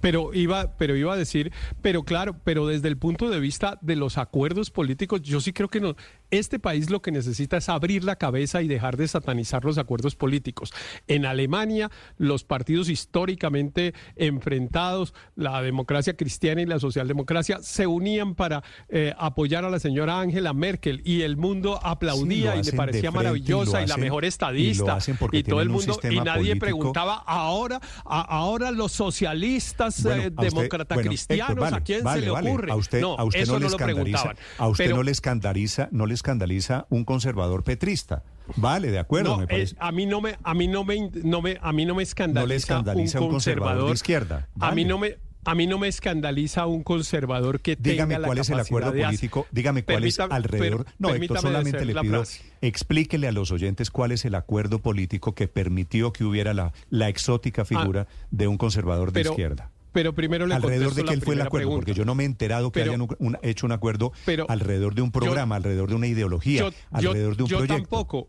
pero 0.00 0.34
iba 0.34 0.76
pero 0.76 0.94
iba 0.96 1.12
a 1.12 1.16
decir, 1.16 1.52
pero 1.82 2.02
claro, 2.04 2.36
pero 2.44 2.66
desde 2.66 2.88
el 2.88 2.96
punto 2.96 3.30
de 3.30 3.40
vista 3.40 3.78
de 3.82 3.96
los 3.96 4.18
acuerdos 4.18 4.70
políticos, 4.70 5.22
yo 5.22 5.40
sí 5.40 5.52
creo 5.52 5.68
que 5.68 5.80
no 5.80 5.96
este 6.30 6.58
país 6.58 6.90
lo 6.90 7.02
que 7.02 7.12
necesita 7.12 7.56
es 7.56 7.68
abrir 7.68 8.04
la 8.04 8.16
cabeza 8.16 8.62
y 8.62 8.68
dejar 8.68 8.96
de 8.96 9.08
satanizar 9.08 9.64
los 9.64 9.78
acuerdos 9.78 10.16
políticos. 10.16 10.72
En 11.06 11.24
Alemania, 11.26 11.90
los 12.18 12.44
partidos 12.44 12.88
históricamente 12.88 13.94
enfrentados, 14.16 15.14
la 15.34 15.62
democracia 15.62 16.16
cristiana 16.16 16.62
y 16.62 16.66
la 16.66 16.78
socialdemocracia, 16.78 17.58
se 17.62 17.86
unían 17.86 18.34
para 18.34 18.62
eh, 18.88 19.14
apoyar 19.18 19.64
a 19.64 19.70
la 19.70 19.78
señora 19.78 20.20
Angela 20.20 20.52
Merkel 20.52 21.00
y 21.04 21.22
el 21.22 21.36
mundo 21.36 21.80
aplaudía 21.82 22.52
Sí, 22.54 22.60
y 22.60 22.62
le 22.70 22.72
parecía 22.72 22.76
frente 22.76 22.98
y 22.98 23.02
lo 23.04 23.12
maravillosa 23.12 23.82
y, 23.82 23.86
la 23.86 23.96
mejor 23.96 24.24
estadista 24.24 24.98
y 25.32 25.42
todo 25.42 25.60
el 25.60 25.68
mundo 25.70 25.98
y 26.02 26.16
nadie 26.20 26.56
político- 26.56 26.58
preguntaba 26.60 27.14
ahora 27.26 27.80
a- 28.04 28.20
ahora 28.22 28.70
los 28.70 28.92
socialistas 28.92 30.02
Bueno, 30.02 30.22
eh, 30.22 30.30
bueno, 30.30 31.08
cristianos 31.08 31.56
vale, 31.58 31.76
a 31.76 31.80
quién 31.80 32.02
vale, 32.04 32.20
se 32.20 32.26
le 32.26 32.32
vale. 32.32 32.48
ocurre 32.50 32.72
A 32.72 32.76
usted, 32.76 33.00
no 33.00 33.14
a 33.18 33.24
usted 33.24 33.40
eso 33.40 33.52
no, 33.52 33.58
no, 33.60 33.66
le 33.66 33.70
lo 33.72 33.76
preguntaban 33.78 34.36
a 34.58 34.68
usted 34.68 34.84
Pero- 34.84 34.96
no 34.96 35.02
le 35.02 35.10
escandaliza, 35.12 35.88
no 35.92 36.06
le 36.06 36.14
escandaliza 36.16 36.86
un 36.90 37.04
conservador 37.04 37.62
petrista. 37.62 38.24
Vale, 38.56 38.90
de 38.90 38.98
acuerdo, 38.98 39.30
no, 39.34 39.38
me 39.38 39.46
parece. 39.46 39.76
a 39.78 39.92
mí 39.92 40.06
no 40.06 40.20
me 40.20 40.36
a 40.42 40.54
mí 40.54 40.66
no 40.68 40.82
me, 40.84 41.10
no 41.22 41.42
me 41.42 41.58
a 41.62 41.72
mí 41.72 41.84
no 41.86 41.94
me 41.94 42.02
escandaliza, 42.02 42.40
No 42.42 42.46
le 42.48 42.54
escandaliza 42.56 43.20
un 43.20 43.28
conservador 43.30 43.86
de 43.88 43.94
izquierda. 43.94 44.48
a 44.60 44.72
mí 44.72 44.84
no 44.84 44.98
me 44.98 45.18
a 45.44 45.54
mí 45.54 45.68
no 45.68 45.78
me 45.78 45.86
escandaliza 45.86 46.66
un 46.66 46.82
conservador 46.82 47.60
que 47.60 47.76
Dígame 47.76 48.14
tenga 48.14 48.18
la 48.18 48.26
cuál 48.26 48.38
es 48.38 48.50
el 48.50 48.58
acuerdo 48.58 48.90
político, 48.92 49.46
dígame 49.52 49.84
cuál 49.84 50.02
es 50.02 50.18
alrededor. 50.18 50.84
per- 50.86 50.94
no, 50.98 51.14
Héctor, 51.14 51.38
solamente 51.40 51.84
le 51.84 51.94
pido, 51.94 52.24
explíquele 52.62 53.28
a 53.28 53.32
los 53.32 53.52
oyentes 53.52 53.90
cuál 53.92 54.10
es 54.12 54.24
el 54.24 54.34
acuerdo 54.34 54.80
político 54.80 55.34
que 55.36 55.46
permitió 55.46 56.12
que 56.12 56.24
hubiera 56.24 56.52
la, 56.52 56.72
la 56.90 57.08
exótica 57.08 57.64
figura 57.64 58.08
de 58.32 58.48
un 58.48 58.58
conservador 58.58 59.12
de 59.12 59.20
Ah. 59.20 59.22
pero- 59.22 59.30
izquierda. 59.30 59.70
Pero 59.96 60.14
primero 60.14 60.46
le 60.46 60.54
alrededor 60.54 60.92
de 60.92 61.04
qué 61.04 61.16
fue 61.22 61.36
el 61.36 61.40
acuerdo, 61.40 61.68
pregunta. 61.68 61.76
porque 61.86 61.94
yo 61.94 62.04
no 62.04 62.14
me 62.14 62.24
he 62.24 62.26
enterado 62.26 62.70
que 62.70 62.80
Pero- 62.80 62.90
hayan 62.92 63.00
un- 63.00 63.16
un- 63.18 63.38
hecho 63.40 63.64
un 63.64 63.72
acuerdo 63.72 64.12
pero 64.26 64.44
alrededor 64.50 64.94
de 64.94 65.00
un 65.00 65.10
programa, 65.10 65.56
alrededor 65.56 65.88
de 65.88 65.94
una 65.94 66.06
ideología, 66.06 66.60
yo, 66.64 66.70
alrededor 66.90 67.34
de 67.38 67.42
un 67.44 67.48
yo 67.48 67.56
proyecto. 67.56 67.82
tampoco. 67.82 68.28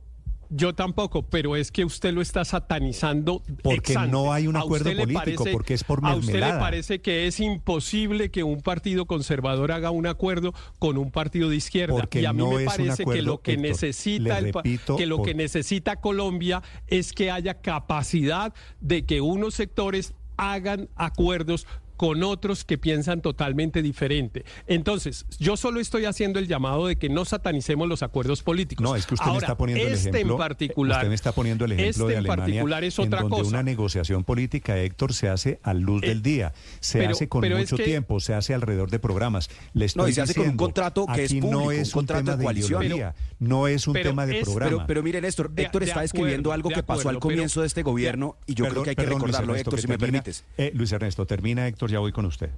Yo 0.49 0.73
tampoco, 0.73 1.23
pero 1.23 1.57
es 1.57 1.73
que 1.73 1.83
usted 1.83 2.13
lo 2.13 2.21
está 2.21 2.45
satanizando. 2.45 3.43
Porque 3.63 3.95
no 4.09 4.31
hay 4.31 4.47
un 4.47 4.55
¿A 4.55 4.61
acuerdo 4.61 4.85
político, 4.95 5.13
parece- 5.19 5.51
porque 5.51 5.73
es 5.73 5.83
por 5.83 5.99
¿A 6.05 6.15
usted 6.15 6.27
le 6.27 6.31
mermelada. 6.39 6.61
parece 6.61 7.01
que 7.01 7.27
es 7.27 7.41
imposible 7.41 8.31
que 8.31 8.43
un 8.43 8.61
partido 8.61 9.07
conservador 9.07 9.73
haga 9.73 9.91
un 9.91 10.07
acuerdo 10.07 10.53
con 10.79 10.97
un 10.97 11.11
partido 11.11 11.49
de 11.49 11.57
izquierda? 11.57 11.95
Porque 11.97 12.21
y 12.21 12.25
a 12.25 12.31
mí 12.31 12.39
no 12.39 12.51
me 12.53 12.63
parece 12.63 13.03
que 13.03 13.21
lo 13.21 13.41
que 13.41 13.51
Héctor, 13.55 13.67
necesita 13.71 14.37
el 14.37 14.53
repito, 14.53 14.95
que 14.95 15.05
lo 15.05 15.17
por- 15.17 15.25
que 15.25 15.33
necesita 15.33 15.97
Colombia 15.97 16.63
es 16.87 17.11
que 17.11 17.29
haya 17.29 17.55
capacidad 17.55 18.53
de 18.79 19.05
que 19.05 19.19
unos 19.19 19.53
sectores 19.53 20.13
hagan 20.38 20.90
acuerdos 20.95 21.67
con 21.98 22.24
otros 22.24 22.64
que 22.64 22.77
piensan 22.77 23.22
totalmente 23.22 23.82
diferente. 23.82 24.45
Entonces, 24.67 25.26
yo 25.40 25.58
solo 25.58 25.80
estoy 25.80 26.06
haciendo 26.06 26.40
el 26.40 26.48
llamado 26.48 26.88
de 26.88 26.95
que 26.98 27.09
no 27.09 27.26
satanicemos 27.26 27.88
los 27.88 28.03
acuerdos 28.03 28.43
políticos. 28.43 28.84
No, 28.84 28.95
es 28.95 29.06
que 29.06 29.16
usted 29.16 29.26
me 29.26 29.32
Ahora, 29.34 29.45
está 29.48 29.58
poniendo 29.58 29.85
el 29.88 29.93
este 29.93 30.09
ejemplo. 30.09 30.35
en 30.35 30.38
particular. 30.40 30.98
Usted 31.00 31.09
me 31.09 31.16
está 31.16 31.32
poniendo 31.32 31.66
el 31.66 31.72
ejemplo 31.74 31.90
este 31.90 32.03
de 32.06 32.14
en 32.14 32.19
Alemania, 32.19 32.43
particular 32.45 32.84
es 32.84 33.00
en 33.00 33.06
otra 33.08 33.22
donde 33.22 33.38
cosa. 33.38 33.50
una 33.50 33.64
negociación 33.64 34.24
política, 34.24 34.77
Héctor, 34.77 35.14
se 35.14 35.27
hace 35.30 35.59
a 35.64 35.74
luz 35.74 36.01
del 36.01 36.22
día, 36.22 36.53
se 36.80 37.00
pero- 37.00 37.11
hace 37.11 37.27
con 37.27 37.42
pero 37.42 37.56
es 37.58 37.64
mucho 37.64 37.77
que- 37.77 37.84
tiempo, 37.84 38.19
se 38.19 38.34
hace 38.34 38.53
alrededor 38.53 38.90
de 38.92 39.00
programas. 39.00 39.50
Le 39.74 39.85
estoy 39.85 40.03
No, 40.03 40.08
y 40.09 40.14
se 40.14 40.22
hace 40.22 40.35
con 40.35 40.50
un 40.50 40.58
contrato 40.58 41.06
que 41.14 41.24
es 41.26 41.34
público, 41.34 41.51
no 41.51 41.72
es 41.72 41.88
un 41.88 41.93
contrato 41.93 42.24
tema 42.26 42.38
de 42.38 42.43
coalición. 42.43 43.14
no 43.40 43.67
es 43.67 43.88
un 43.88 43.93
pero 43.93 44.09
tema 44.11 44.26
de 44.26 44.40
es- 44.40 44.45
programa. 44.45 44.72
Pero, 44.72 44.88
pero 44.88 45.03
mire, 45.03 45.19
Néstor, 45.22 45.50
De- 45.51 45.64
Héctor 45.64 45.82
de 45.82 45.88
está 45.90 46.01
describiendo 46.01 46.51
algo 46.51 46.69
de 46.69 46.76
que 46.76 46.84
pasó 46.84 47.09
al 47.09 47.19
comienzo 47.19 47.61
de 47.61 47.67
este 47.67 47.82
gobierno 47.84 48.35
y 48.45 48.53
yo 48.53 48.66
creo 48.67 48.84
que 48.84 48.92
hay 48.92 48.95
que 48.95 49.01
perdón, 49.03 49.19
recordarlo, 49.22 49.53
Ernesto, 49.53 49.69
Héctor, 49.69 49.76
que 49.77 49.82
si 49.82 49.88
me 49.88 49.98
permites. 49.98 50.43
eh, 50.58 50.72
Luis 50.76 50.92
Ernesto, 50.92 51.26
termina 51.26 51.67
Héctor, 51.67 51.86
ya 51.91 51.99
voy 51.99 52.11
con 52.11 52.25
usted. 52.25 52.49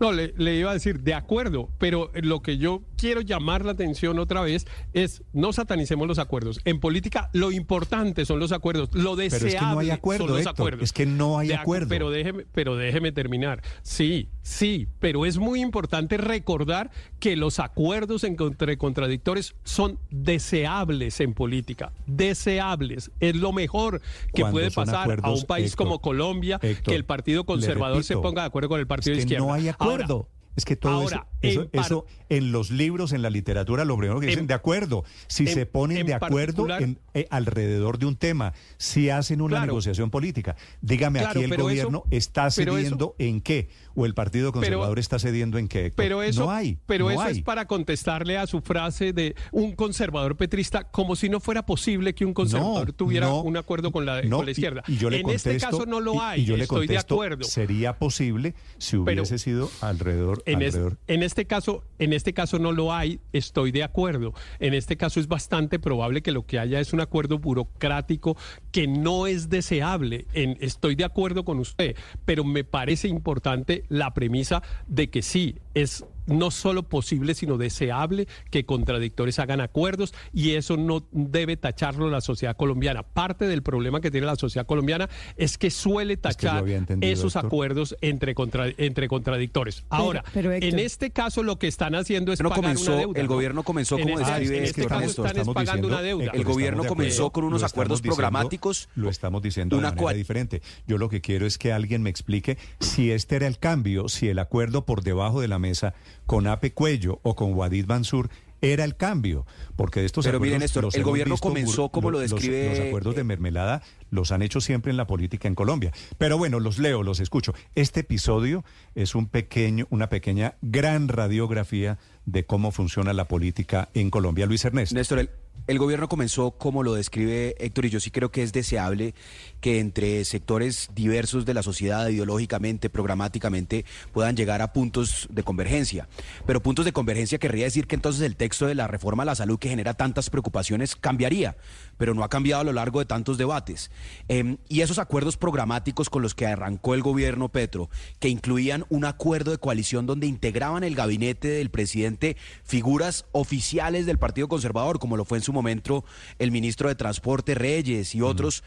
No, 0.00 0.10
le, 0.10 0.34
le 0.36 0.56
iba 0.56 0.70
a 0.72 0.74
decir, 0.74 1.00
de 1.00 1.14
acuerdo, 1.14 1.68
pero 1.78 2.10
lo 2.14 2.42
que 2.42 2.58
yo 2.58 2.82
quiero 2.96 3.20
llamar 3.20 3.64
la 3.64 3.72
atención 3.72 4.18
otra 4.18 4.40
vez 4.40 4.66
es 4.92 5.22
no 5.32 5.52
satanicemos 5.52 6.08
los 6.08 6.18
acuerdos. 6.18 6.60
En 6.64 6.80
política 6.80 7.30
lo 7.32 7.52
importante 7.52 8.24
son 8.26 8.40
los 8.40 8.50
acuerdos, 8.50 8.88
lo 8.92 9.18
es 9.20 9.34
que 9.34 9.44
deseable 9.44 9.74
no 9.74 9.78
hay 9.78 9.90
acuerdo, 9.90 10.26
son 10.26 10.36
los 10.36 10.40
Héctor, 10.46 10.52
acuerdos. 10.54 10.82
es 10.82 10.92
que 10.92 11.06
no 11.06 11.38
hay 11.38 11.48
De 11.48 11.54
acu- 11.54 11.60
acuerdo. 11.60 11.88
Pero 11.90 12.10
déjeme, 12.10 12.44
pero 12.52 12.74
déjeme 12.76 13.12
terminar. 13.12 13.62
Sí, 13.82 14.28
sí, 14.48 14.88
pero 14.98 15.26
es 15.26 15.38
muy 15.38 15.60
importante 15.60 16.16
recordar 16.16 16.90
que 17.20 17.36
los 17.36 17.60
acuerdos 17.60 18.24
entre 18.24 18.78
contradictores 18.78 19.54
son 19.62 19.98
deseables 20.10 21.20
en 21.20 21.34
política, 21.34 21.92
deseables. 22.06 23.10
Es 23.20 23.36
lo 23.36 23.52
mejor 23.52 24.00
que 24.32 24.44
puede 24.46 24.70
pasar 24.70 25.20
a 25.22 25.30
un 25.30 25.42
país 25.44 25.72
Héctor, 25.72 25.86
como 25.86 26.00
Colombia, 26.00 26.58
Héctor, 26.62 26.92
que 26.92 26.94
el 26.96 27.04
Partido 27.04 27.44
Conservador 27.44 28.02
se 28.04 28.16
ponga 28.16 28.42
de 28.42 28.48
acuerdo 28.48 28.70
con 28.70 28.80
el 28.80 28.86
Partido 28.86 29.12
es 29.12 29.18
que 29.18 29.34
Izquierda. 29.34 29.46
no 29.46 29.52
hay 29.52 29.68
acuerdo. 29.68 30.14
Ahora, 30.14 30.37
es 30.58 30.64
que 30.64 30.76
todo 30.76 30.92
ahora, 30.92 31.26
eso, 31.40 31.60
eso, 31.60 31.62
en 31.62 31.68
par- 31.70 31.84
eso 31.86 32.06
en 32.28 32.52
los 32.52 32.70
libros, 32.70 33.12
en 33.12 33.22
la 33.22 33.30
literatura, 33.30 33.84
lo 33.86 33.96
primero 33.96 34.20
que 34.20 34.26
dicen, 34.26 34.40
En- 34.40 34.46
de 34.48 34.54
acuerdo. 34.54 35.04
Si 35.28 35.44
en- 35.44 35.54
se 35.54 35.64
ponen 35.66 35.98
en 35.98 36.06
de 36.08 36.14
acuerdo 36.14 36.66
eh, 37.14 37.26
alrededor 37.30 37.98
de 37.98 38.06
un 38.06 38.16
tema, 38.16 38.52
si 38.76 39.08
hacen 39.08 39.40
una 39.40 39.56
Claro. 39.56 39.66
negociación 39.66 40.10
política, 40.10 40.56
dígame 40.82 41.20
Claro, 41.20 41.40
aquí 41.40 41.44
el 41.44 41.52
eso- 41.54 41.62
gobierno 41.62 42.04
está 42.10 42.48
eso- 42.48 42.62
cediendo 42.62 43.14
en 43.18 43.40
qué, 43.40 43.68
o 43.94 44.04
el 44.04 44.14
Partido 44.14 44.52
Conservador 44.52 44.98
está 44.98 45.18
cediendo 45.18 45.58
en 45.58 45.68
qué. 45.68 45.86
Héctor? 45.86 46.04
Pero 46.04 46.22
eso, 46.22 46.44
no 46.44 46.50
hay. 46.50 46.78
pero 46.86 47.06
no 47.06 47.12
eso 47.12 47.22
hay. 47.22 47.38
es 47.38 47.42
para 47.42 47.66
contestarle 47.66 48.36
a 48.36 48.46
su 48.46 48.60
frase 48.60 49.12
de 49.12 49.34
un 49.52 49.72
conservador 49.74 50.36
petrista, 50.36 50.84
como 50.84 51.16
si 51.16 51.28
no 51.28 51.40
fuera 51.40 51.64
posible 51.64 52.14
que 52.14 52.24
un 52.26 52.34
conservador 52.34 52.88
No, 52.88 52.92
tuviera 52.94 53.32
un 53.32 53.56
acuerdo 53.56 53.90
con 53.90 54.04
la, 54.04 54.20
con 54.28 54.48
izquierda. 54.48 54.82
Y, 54.86 54.96
yo 54.96 55.08
le 55.08 55.18
en 55.18 55.22
contesto, 55.22 55.50
este 55.50 55.64
caso 55.64 55.86
no 55.86 56.00
lo 56.00 56.20
hay. 56.20 56.42
Y, 56.42 56.44
yo 56.44 56.56
le 56.56 56.64
estoy 56.64 56.86
de 56.88 56.98
acuerdo. 56.98 57.44
sería 57.44 57.96
posible 57.98 58.54
si 58.78 58.98
Pero- 59.04 59.22
hubiese 59.22 59.38
sido 59.38 59.70
alrededor. 59.80 60.42
En, 60.52 60.62
es- 60.62 60.74
en 61.06 61.22
este 61.22 61.46
caso, 61.46 61.84
en 61.98 62.12
este 62.12 62.32
caso 62.32 62.58
no 62.58 62.72
lo 62.72 62.92
hay, 62.92 63.20
estoy 63.32 63.70
de 63.72 63.82
acuerdo. 63.84 64.34
En 64.60 64.74
este 64.74 64.96
caso 64.96 65.20
es 65.20 65.28
bastante 65.28 65.78
probable 65.78 66.22
que 66.22 66.32
lo 66.32 66.46
que 66.46 66.58
haya 66.58 66.80
es 66.80 66.92
un 66.92 67.00
acuerdo 67.00 67.38
burocrático 67.38 68.36
que 68.72 68.86
no 68.86 69.26
es 69.26 69.48
deseable. 69.48 70.26
En, 70.32 70.56
estoy 70.60 70.94
de 70.94 71.04
acuerdo 71.04 71.44
con 71.44 71.58
usted, 71.58 71.96
pero 72.24 72.44
me 72.44 72.64
parece 72.64 73.08
importante 73.08 73.84
la 73.88 74.14
premisa 74.14 74.62
de 74.86 75.10
que 75.10 75.22
sí, 75.22 75.56
es 75.74 76.04
no 76.28 76.50
solo 76.50 76.84
posible, 76.84 77.34
sino 77.34 77.58
deseable 77.58 78.28
que 78.50 78.64
contradictores 78.64 79.38
hagan 79.38 79.60
acuerdos 79.60 80.14
y 80.32 80.52
eso 80.52 80.76
no 80.76 81.04
debe 81.10 81.56
tacharlo 81.56 82.10
la 82.10 82.20
sociedad 82.20 82.56
colombiana. 82.56 83.02
Parte 83.02 83.46
del 83.46 83.62
problema 83.62 84.00
que 84.00 84.10
tiene 84.10 84.26
la 84.26 84.36
sociedad 84.36 84.66
colombiana 84.66 85.08
es 85.36 85.58
que 85.58 85.70
suele 85.70 86.16
tachar 86.16 86.64
esos 87.00 87.36
acuerdos 87.36 87.96
entre, 88.00 88.34
entre 88.76 89.08
contradictores. 89.08 89.84
Ahora, 89.88 90.24
en 90.34 90.78
este 90.78 91.10
caso 91.10 91.42
lo 91.42 91.58
que 91.58 91.66
están 91.66 91.94
haciendo 91.94 92.32
es 92.32 92.40
pagar 92.40 92.56
comenzó, 92.56 92.92
una 92.92 93.00
deuda. 93.00 93.20
El 93.20 93.26
gobierno 93.26 93.62
comenzó, 93.62 93.98
como 93.98 94.20
este, 94.20 94.56
en 94.58 94.64
este 94.64 94.86
caso 94.86 95.26
están 95.26 95.52
pagando 95.54 95.88
una 95.88 96.02
deuda. 96.02 96.32
El 96.32 96.44
gobierno 96.44 96.84
comenzó 96.84 97.30
con 97.30 97.44
unos 97.44 97.62
acuerdos 97.62 98.02
programáticos. 98.02 98.88
Lo 98.94 99.08
estamos 99.08 99.42
diciendo 99.42 99.76
de 99.76 99.82
manera 99.82 100.12
diferente. 100.12 100.62
Yo 100.86 100.98
lo 100.98 101.08
que 101.08 101.20
quiero 101.20 101.46
es 101.46 101.58
que 101.58 101.72
alguien 101.72 102.02
me 102.02 102.10
explique 102.10 102.58
si 102.80 103.10
este 103.10 103.36
era 103.36 103.46
el 103.46 103.58
cambio, 103.58 104.08
si 104.08 104.28
el 104.28 104.38
acuerdo 104.38 104.84
por 104.84 105.02
debajo 105.02 105.40
de 105.40 105.48
la 105.48 105.58
mesa 105.58 105.94
con 106.28 106.46
Ape 106.46 106.72
Cuello 106.72 107.18
o 107.24 107.34
con 107.34 107.54
Wadid 107.54 107.86
Mansur 107.86 108.28
era 108.60 108.82
el 108.84 108.96
cambio, 108.96 109.46
porque 109.76 110.00
de 110.00 110.06
estos 110.06 110.24
Pero 110.24 110.38
acuerdos 110.38 110.52
miren 110.54 110.62
esto, 110.64 110.82
los 110.82 110.94
el 110.96 111.04
gobierno 111.04 111.34
visto, 111.34 111.48
comenzó 111.48 111.88
como 111.90 112.10
lo 112.10 112.20
los- 112.20 112.30
describe- 112.32 112.70
los, 112.70 112.80
acuerdos 112.80 113.14
de 113.14 113.22
mermelada 113.24 113.82
los 114.10 114.32
han 114.32 114.42
hecho 114.42 114.60
siempre 114.60 114.90
en 114.90 114.96
la 114.96 115.06
política 115.06 115.46
en 115.46 115.54
Colombia. 115.54 115.92
Pero 116.18 116.38
bueno, 116.38 116.58
los 116.58 116.78
leo, 116.80 117.04
los 117.04 117.20
escucho. 117.20 117.54
Este 117.76 118.00
episodio 118.00 118.64
es 118.96 119.14
un 119.14 119.26
pequeño, 119.28 119.86
una 119.90 120.08
pequeña 120.08 120.56
gran 120.60 121.06
radiografía 121.08 121.98
de 122.32 122.44
cómo 122.44 122.72
funciona 122.72 123.12
la 123.12 123.26
política 123.26 123.88
en 123.94 124.10
Colombia. 124.10 124.46
Luis 124.46 124.64
Ernesto. 124.64 124.94
Néstor, 124.94 125.18
el, 125.20 125.30
el 125.66 125.78
gobierno 125.78 126.08
comenzó 126.08 126.52
como 126.52 126.82
lo 126.82 126.94
describe 126.94 127.54
Héctor 127.58 127.86
y 127.86 127.90
yo 127.90 128.00
sí 128.00 128.10
creo 128.10 128.30
que 128.30 128.42
es 128.42 128.52
deseable 128.52 129.14
que 129.60 129.80
entre 129.80 130.24
sectores 130.24 130.90
diversos 130.94 131.46
de 131.46 131.54
la 131.54 131.62
sociedad, 131.62 132.08
ideológicamente, 132.08 132.90
programáticamente, 132.90 133.84
puedan 134.12 134.36
llegar 134.36 134.62
a 134.62 134.72
puntos 134.72 135.26
de 135.30 135.42
convergencia. 135.42 136.08
Pero 136.46 136.62
puntos 136.62 136.84
de 136.84 136.92
convergencia 136.92 137.38
querría 137.38 137.64
decir 137.64 137.86
que 137.86 137.96
entonces 137.96 138.22
el 138.22 138.36
texto 138.36 138.66
de 138.66 138.74
la 138.74 138.86
reforma 138.86 139.24
a 139.24 139.26
la 139.26 139.34
salud 139.34 139.58
que 139.58 139.68
genera 139.68 139.94
tantas 139.94 140.30
preocupaciones 140.30 140.96
cambiaría, 140.96 141.56
pero 141.98 142.14
no 142.14 142.24
ha 142.24 142.30
cambiado 142.30 142.62
a 142.62 142.64
lo 142.64 142.72
largo 142.72 143.00
de 143.00 143.04
tantos 143.04 143.36
debates. 143.36 143.90
Em, 144.28 144.56
y 144.68 144.80
esos 144.80 144.98
acuerdos 144.98 145.36
programáticos 145.36 146.08
con 146.08 146.22
los 146.22 146.34
que 146.34 146.46
arrancó 146.46 146.94
el 146.94 147.02
gobierno 147.02 147.50
Petro, 147.50 147.90
que 148.18 148.28
incluían 148.28 148.86
un 148.88 149.04
acuerdo 149.04 149.50
de 149.50 149.58
coalición 149.58 150.06
donde 150.06 150.26
integraban 150.26 150.84
el 150.84 150.94
gabinete 150.94 151.48
del 151.48 151.70
presidente 151.70 152.36
figuras 152.64 153.26
oficiales 153.32 154.06
del 154.06 154.18
Partido 154.18 154.48
Conservador, 154.48 154.98
como 154.98 155.16
lo 155.16 155.24
fue 155.24 155.38
en 155.38 155.44
su 155.44 155.52
momento 155.52 156.04
el 156.38 156.50
ministro 156.50 156.88
de 156.88 156.94
Transporte 156.94 157.54
Reyes 157.54 158.14
y 158.14 158.22
otros. 158.22 158.62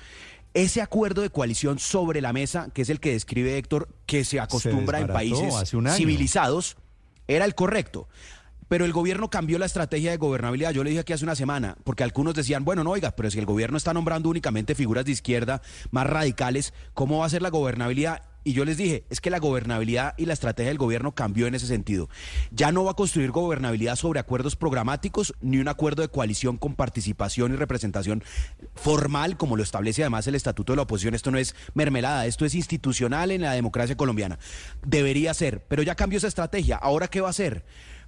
Ese 0.53 0.81
acuerdo 0.81 1.21
de 1.21 1.29
coalición 1.29 1.79
sobre 1.79 2.19
la 2.19 2.33
mesa, 2.33 2.69
que 2.73 2.81
es 2.81 2.89
el 2.89 2.99
que 2.99 3.13
describe 3.13 3.57
Héctor, 3.57 3.87
que 4.05 4.25
se 4.25 4.39
acostumbra 4.39 4.99
en 4.99 5.07
países 5.07 5.53
civilizados, 5.95 6.75
era 7.27 7.45
el 7.45 7.55
correcto. 7.55 8.09
Pero 8.71 8.85
el 8.85 8.93
gobierno 8.93 9.29
cambió 9.29 9.59
la 9.59 9.65
estrategia 9.65 10.11
de 10.11 10.17
gobernabilidad. 10.17 10.71
Yo 10.71 10.85
le 10.85 10.91
dije 10.91 11.01
aquí 11.01 11.11
hace 11.11 11.25
una 11.25 11.35
semana, 11.35 11.75
porque 11.83 12.05
algunos 12.05 12.33
decían, 12.35 12.63
bueno, 12.63 12.85
no, 12.85 12.91
oiga, 12.91 13.11
pero 13.11 13.29
si 13.29 13.37
el 13.37 13.45
gobierno 13.45 13.75
está 13.75 13.93
nombrando 13.93 14.29
únicamente 14.29 14.75
figuras 14.75 15.03
de 15.03 15.11
izquierda 15.11 15.61
más 15.89 16.07
radicales, 16.07 16.73
¿cómo 16.93 17.17
va 17.17 17.25
a 17.25 17.29
ser 17.29 17.41
la 17.41 17.49
gobernabilidad? 17.49 18.21
Y 18.45 18.53
yo 18.53 18.63
les 18.63 18.77
dije, 18.77 19.03
es 19.09 19.19
que 19.19 19.29
la 19.29 19.39
gobernabilidad 19.39 20.13
y 20.17 20.25
la 20.25 20.31
estrategia 20.31 20.69
del 20.69 20.77
gobierno 20.77 21.13
cambió 21.13 21.47
en 21.47 21.55
ese 21.55 21.67
sentido. 21.67 22.07
Ya 22.51 22.71
no 22.71 22.85
va 22.85 22.91
a 22.91 22.95
construir 22.95 23.31
gobernabilidad 23.31 23.97
sobre 23.97 24.21
acuerdos 24.21 24.55
programáticos 24.55 25.33
ni 25.41 25.57
un 25.57 25.67
acuerdo 25.67 26.01
de 26.01 26.07
coalición 26.07 26.55
con 26.55 26.75
participación 26.75 27.51
y 27.51 27.57
representación 27.57 28.23
formal, 28.73 29.35
como 29.35 29.57
lo 29.57 29.63
establece 29.63 30.03
además 30.03 30.27
el 30.27 30.35
Estatuto 30.35 30.71
de 30.71 30.77
la 30.77 30.83
Oposición. 30.83 31.13
Esto 31.13 31.29
no 31.29 31.37
es 31.37 31.55
mermelada, 31.73 32.25
esto 32.25 32.45
es 32.45 32.55
institucional 32.55 33.31
en 33.31 33.41
la 33.41 33.51
democracia 33.51 33.97
colombiana. 33.97 34.39
Debería 34.85 35.33
ser, 35.33 35.61
pero 35.67 35.83
ya 35.83 35.95
cambió 35.95 36.19
esa 36.19 36.29
estrategia. 36.29 36.77
¿Ahora 36.77 37.09
qué 37.09 37.19
va 37.19 37.27
a 37.27 37.31
hacer? 37.31 37.65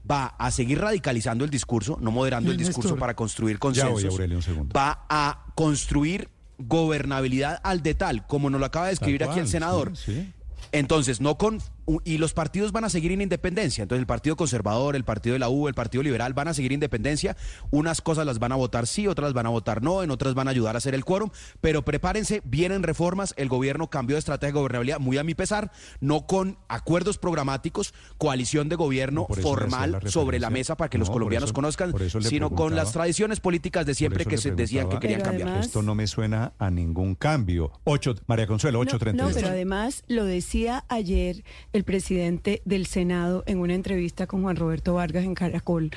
Va 0.09 0.25
a 0.37 0.51
seguir 0.51 0.79
radicalizando 0.79 1.45
el 1.45 1.49
discurso, 1.49 1.97
no 2.01 2.11
moderando 2.11 2.51
el 2.51 2.57
Néstor. 2.57 2.75
discurso 2.75 2.97
para 2.97 3.15
construir 3.15 3.55
Ya 3.55 3.59
consensos. 3.59 3.93
voy, 4.03 4.11
Aurelio, 4.11 4.37
un 4.37 4.43
segundo. 4.43 4.73
Va 4.77 5.05
a 5.09 5.45
construir 5.55 6.29
gobernabilidad 6.57 7.59
al 7.63 7.81
de 7.83 7.93
tal, 7.95 8.25
como 8.27 8.49
nos 8.49 8.59
lo 8.59 8.65
acaba 8.65 8.87
de 8.87 8.93
escribir 8.93 9.23
aquí 9.23 9.39
el 9.39 9.47
senador. 9.47 9.95
sí, 9.95 10.13
sí. 10.13 10.33
Entonces, 10.71 11.21
no 11.21 11.37
con. 11.37 11.59
Y 12.05 12.17
los 12.17 12.33
partidos 12.33 12.71
van 12.71 12.85
a 12.85 12.89
seguir 12.89 13.11
en 13.11 13.21
independencia. 13.21 13.81
Entonces, 13.81 13.99
el 14.01 14.07
Partido 14.07 14.35
Conservador, 14.35 14.95
el 14.95 15.03
Partido 15.03 15.33
de 15.33 15.39
la 15.39 15.49
U, 15.49 15.67
el 15.67 15.73
Partido 15.73 16.01
Liberal 16.03 16.33
van 16.33 16.47
a 16.47 16.53
seguir 16.53 16.71
en 16.71 16.75
independencia. 16.77 17.35
Unas 17.71 18.01
cosas 18.01 18.25
las 18.25 18.39
van 18.39 18.51
a 18.51 18.55
votar 18.55 18.87
sí, 18.87 19.07
otras 19.07 19.27
las 19.27 19.33
van 19.33 19.45
a 19.45 19.49
votar 19.49 19.81
no, 19.81 20.01
en 20.03 20.11
otras 20.11 20.33
van 20.33 20.47
a 20.47 20.51
ayudar 20.51 20.75
a 20.75 20.77
hacer 20.77 20.95
el 20.95 21.03
quórum. 21.03 21.29
Pero 21.61 21.83
prepárense, 21.83 22.41
vienen 22.45 22.83
reformas. 22.83 23.33
El 23.37 23.49
gobierno 23.49 23.89
cambió 23.89 24.15
de 24.15 24.19
estrategia 24.19 24.53
de 24.53 24.59
gobernabilidad, 24.59 24.99
muy 24.99 25.17
a 25.17 25.23
mi 25.23 25.35
pesar, 25.35 25.71
no 25.99 26.25
con 26.25 26.57
acuerdos 26.67 27.17
programáticos, 27.17 27.93
coalición 28.17 28.69
de 28.69 28.75
gobierno 28.75 29.27
formal 29.41 29.91
la 30.03 30.09
sobre 30.11 30.39
la 30.39 30.49
mesa 30.49 30.77
para 30.77 30.89
que 30.89 30.97
los 30.97 31.09
No, 31.09 31.13
colombianos 31.13 31.47
eso- 31.49 31.53
conozcan, 31.53 31.93
sino 32.21 32.49
con 32.51 32.75
las 32.75 32.91
tradiciones 32.93 33.39
políticas 33.39 33.85
de 33.85 33.93
siempre 33.95 34.25
que 34.25 34.37
se 34.37 34.51
decían 34.51 34.89
que 34.89 34.99
querían 34.99 35.19
Pero 35.19 35.29
cambiar. 35.31 35.49
además- 35.49 35.65
Esto 35.67 35.81
no 35.81 35.95
me 35.95 36.07
suena 36.07 36.53
a 36.59 36.69
ningún 36.69 37.15
cambio. 37.15 37.71
Ocho, 37.83 38.15
María 38.27 38.47
Consuelo, 38.47 38.77
No, 38.79 38.89
8.32. 38.89 39.29
No, 39.29 39.33
pero 39.35 39.47
además 39.49 40.03
lo 40.07 40.23
decía 40.25 40.85
ayer 40.87 41.43
el 41.73 41.83
presidente 41.83 42.61
del 42.65 42.85
Senado 42.85 43.43
en 43.47 43.59
una 43.59 43.73
entrevista 43.73 44.27
con 44.27 44.43
Juan 44.43 44.55
Roberto 44.55 44.93
Vargas 44.93 45.23
en 45.25 45.35
Caracol, 45.35 45.91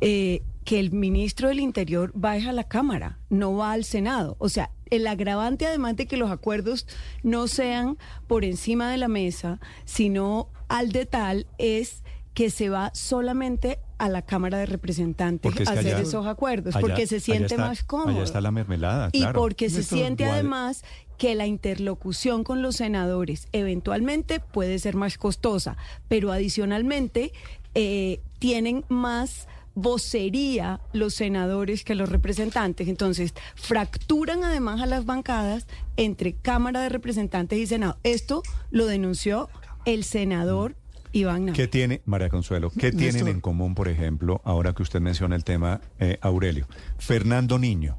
eh, 0.00 0.42
que 0.64 0.80
el 0.80 0.90
ministro 0.92 1.48
del 1.48 1.60
Interior 1.60 2.12
va 2.22 2.32
a 2.32 2.52
la 2.52 2.64
Cámara, 2.64 3.18
no 3.30 3.54
va 3.56 3.72
al 3.72 3.84
Senado. 3.84 4.36
O 4.38 4.48
sea, 4.48 4.70
el 4.90 5.06
agravante 5.06 5.66
además 5.66 5.96
de 5.96 6.06
que 6.06 6.16
los 6.16 6.30
acuerdos 6.30 6.86
no 7.22 7.46
sean 7.48 7.98
por 8.26 8.44
encima 8.44 8.90
de 8.90 8.96
la 8.98 9.08
mesa, 9.08 9.60
sino 9.84 10.48
al 10.68 10.90
de 10.92 11.06
tal, 11.06 11.46
es 11.58 12.02
que 12.34 12.50
se 12.50 12.68
va 12.68 12.90
solamente 12.94 13.78
a 13.98 14.10
la 14.10 14.20
Cámara 14.20 14.58
de 14.58 14.66
Representantes 14.66 15.50
a 15.66 15.72
hacer 15.72 15.94
allá- 15.94 16.00
esos 16.00 16.26
acuerdos, 16.26 16.76
allá- 16.76 16.86
porque 16.86 17.06
se 17.06 17.18
siente 17.18 17.54
está- 17.54 17.66
más 17.66 17.82
cómodo. 17.82 18.10
Allá 18.10 18.24
está 18.24 18.40
la 18.42 18.50
mermelada, 18.50 19.08
Y 19.12 19.20
claro. 19.20 19.40
porque 19.40 19.70
se 19.70 19.82
siente 19.82 20.24
igual- 20.24 20.40
además 20.40 20.84
que 21.18 21.34
la 21.34 21.46
interlocución 21.46 22.44
con 22.44 22.62
los 22.62 22.76
senadores 22.76 23.48
eventualmente 23.52 24.40
puede 24.40 24.78
ser 24.78 24.96
más 24.96 25.18
costosa, 25.18 25.76
pero 26.08 26.32
adicionalmente 26.32 27.32
eh, 27.74 28.20
tienen 28.38 28.84
más 28.88 29.48
vocería 29.76 30.80
los 30.94 31.14
senadores 31.14 31.84
que 31.84 31.94
los 31.94 32.08
representantes. 32.08 32.88
Entonces, 32.88 33.34
fracturan 33.54 34.42
además 34.42 34.80
a 34.80 34.86
las 34.86 35.04
bancadas 35.04 35.66
entre 35.96 36.32
Cámara 36.32 36.80
de 36.80 36.88
Representantes 36.88 37.58
y 37.58 37.66
Senado. 37.66 37.98
Esto 38.02 38.42
lo 38.70 38.86
denunció 38.86 39.48
el 39.84 40.02
senador 40.02 40.74
Iván 41.12 41.44
Nava. 41.44 41.56
¿Qué 41.56 41.68
tiene, 41.68 42.00
María 42.06 42.30
Consuelo, 42.30 42.70
qué 42.70 42.90
tienen 42.90 43.28
en 43.28 43.40
común, 43.40 43.74
por 43.74 43.88
ejemplo, 43.88 44.40
ahora 44.44 44.72
que 44.72 44.82
usted 44.82 45.00
menciona 45.00 45.36
el 45.36 45.44
tema, 45.44 45.82
eh, 46.00 46.18
Aurelio? 46.22 46.66
Fernando 46.98 47.58
Niño, 47.58 47.98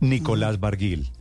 Nicolás 0.00 0.60
Barguil, 0.60 1.12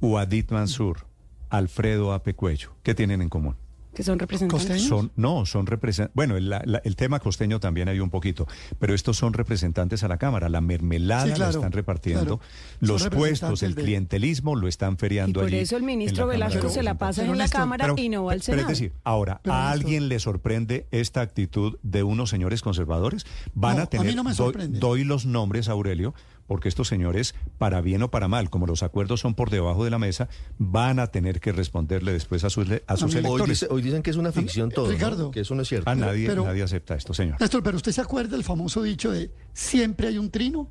Uadit 0.00 0.50
Mansur, 0.50 1.06
Alfredo 1.50 2.12
Ape 2.12 2.34
Cuello. 2.34 2.72
¿Qué 2.82 2.94
tienen 2.94 3.22
en 3.22 3.28
común? 3.28 3.56
que 3.94 4.04
son 4.04 4.16
representantes. 4.20 4.82
Son, 4.84 5.10
no, 5.16 5.44
son 5.44 5.66
representantes. 5.66 6.14
Bueno, 6.14 6.36
el, 6.36 6.48
la- 6.48 6.62
la- 6.64 6.80
el 6.84 6.94
tema 6.94 7.18
costeño 7.18 7.58
también 7.58 7.88
hay 7.88 7.98
un 7.98 8.10
poquito, 8.10 8.46
pero 8.78 8.94
estos 8.94 9.16
son 9.16 9.32
representantes 9.32 10.04
a 10.04 10.08
la 10.08 10.18
Cámara. 10.18 10.48
La 10.48 10.60
mermelada 10.60 11.34
Sí, 11.34 11.40
la 11.40 11.48
están 11.50 11.72
repartiendo, 11.72 12.38
claro. 12.38 12.40
Los 12.78 13.08
puestos, 13.08 13.64
el 13.64 13.74
de- 13.74 13.82
clientelismo 13.82 14.54
lo 14.54 14.68
están 14.68 14.92
Y 14.92 14.96
feriando 14.98 15.40
por 15.40 15.48
allí 15.48 15.56
eso 15.56 15.76
el 15.76 15.82
ministro 15.82 16.28
Velasco 16.28 16.68
se 16.68 16.84
la 16.84 16.94
pasa 16.96 17.24
en 17.24 17.36
la. 17.36 17.48
Cámara 17.48 17.86
Pero- 17.86 17.94
y 17.98 18.08
no 18.08 18.24
va 18.26 18.32
al 18.34 18.38
pero 18.38 18.44
Senado. 18.58 18.70
es 18.70 18.78
decir, 18.78 18.92
ahora, 19.02 19.40
Pero, 19.42 19.54
¿a 19.56 19.70
alguien 19.72 20.08
le 20.08 20.20
sorprende 20.20 20.86
esta 20.92 21.20
actitud 21.20 21.76
de 21.82 22.04
unos 22.04 22.30
señores 22.30 22.62
conservadores? 22.62 23.26
Van 23.54 23.76
No, 23.76 23.80
a 23.80 23.84
a 23.84 23.86
tener, 23.88 24.06
mí 24.06 24.14
no 24.14 24.22
me 24.22 24.30
doy- 24.30 24.36
sorprende. 24.36 24.78
doy 24.78 25.02
los 25.02 25.26
nombres, 25.26 25.68
Aurelio, 25.68 26.14
porque 26.48 26.68
estos 26.68 26.88
señores, 26.88 27.36
para 27.58 27.80
bien 27.80 28.02
o 28.02 28.10
para 28.10 28.26
mal, 28.26 28.50
como 28.50 28.66
los 28.66 28.82
acuerdos 28.82 29.20
son 29.20 29.34
por 29.34 29.50
debajo 29.50 29.84
de 29.84 29.90
la 29.90 29.98
mesa, 30.00 30.28
van 30.58 30.98
a 30.98 31.06
tener 31.06 31.38
que 31.38 31.52
responderle 31.52 32.12
después 32.12 32.42
a 32.42 32.50
sus, 32.50 32.66
a 32.86 32.96
sus 32.96 33.14
Hoy, 33.14 33.20
electores. 33.20 33.60
dice- 33.60 33.68
hoy 33.70 33.82
dicen 33.82 34.02
que 34.02 34.10
es 34.10 34.16
una 34.16 34.32
ficción 34.32 34.70
todo, 34.70 34.86
¿no? 34.86 34.92
Ricardo. 34.92 35.30
que 35.30 35.40
eso 35.40 35.54
no 35.54 35.62
es 35.62 35.68
cierto. 35.68 35.88
Ah, 35.88 35.94
nadie, 35.94 36.26
Pero- 36.26 36.44
nadie 36.44 36.64
acepta 36.64 36.96
esto, 36.96 37.14
señor. 37.14 37.40
Néstor, 37.40 37.62
pero 37.62 37.76
usted 37.76 37.92
se 37.92 38.00
acuerda 38.00 38.30
del 38.32 38.42
famoso 38.42 38.82
dicho 38.82 39.12
de 39.12 39.30
siempre 39.52 40.08
hay 40.08 40.18
un 40.18 40.30
trino. 40.30 40.68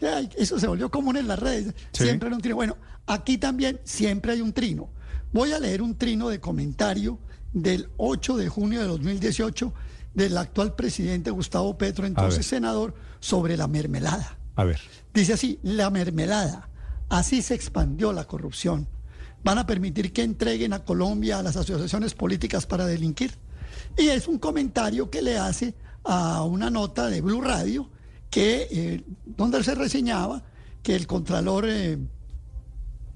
Ay, 0.00 0.30
eso 0.38 0.58
se 0.58 0.66
volvió 0.66 0.90
común 0.90 1.16
en 1.16 1.26
las 1.28 1.38
redes. 1.38 1.74
Sí. 1.92 2.04
Siempre 2.04 2.28
hay 2.28 2.34
un 2.34 2.40
trino. 2.40 2.56
Bueno, 2.56 2.76
aquí 3.06 3.36
también 3.36 3.80
siempre 3.84 4.32
hay 4.32 4.40
un 4.40 4.52
trino. 4.52 4.90
Voy 5.32 5.52
a 5.52 5.58
leer 5.58 5.82
un 5.82 5.96
trino 5.96 6.28
de 6.28 6.38
comentario 6.40 7.18
del 7.52 7.88
8 7.96 8.36
de 8.36 8.48
junio 8.48 8.80
de 8.80 8.86
2018 8.86 9.72
del 10.14 10.36
actual 10.38 10.74
presidente 10.76 11.30
Gustavo 11.30 11.76
Petro, 11.76 12.06
entonces 12.06 12.46
senador, 12.46 12.94
sobre 13.20 13.56
la 13.56 13.66
mermelada. 13.66 14.35
A 14.56 14.64
ver. 14.64 14.80
Dice 15.14 15.34
así, 15.34 15.58
la 15.62 15.90
mermelada, 15.90 16.68
así 17.08 17.42
se 17.42 17.54
expandió 17.54 18.12
la 18.12 18.24
corrupción. 18.24 18.88
¿Van 19.44 19.58
a 19.58 19.66
permitir 19.66 20.12
que 20.12 20.22
entreguen 20.22 20.72
a 20.72 20.84
Colombia 20.84 21.38
a 21.38 21.42
las 21.42 21.56
asociaciones 21.56 22.14
políticas 22.14 22.66
para 22.66 22.86
delinquir? 22.86 23.32
Y 23.96 24.08
es 24.08 24.26
un 24.26 24.38
comentario 24.38 25.08
que 25.10 25.22
le 25.22 25.38
hace 25.38 25.74
a 26.04 26.42
una 26.42 26.70
nota 26.70 27.06
de 27.08 27.20
Blue 27.20 27.40
Radio 27.40 27.88
que 28.30 28.66
eh, 28.70 29.04
donde 29.24 29.62
se 29.62 29.74
reseñaba 29.74 30.42
que 30.82 30.96
el 30.96 31.06
contralor 31.06 31.66
eh, 31.68 31.98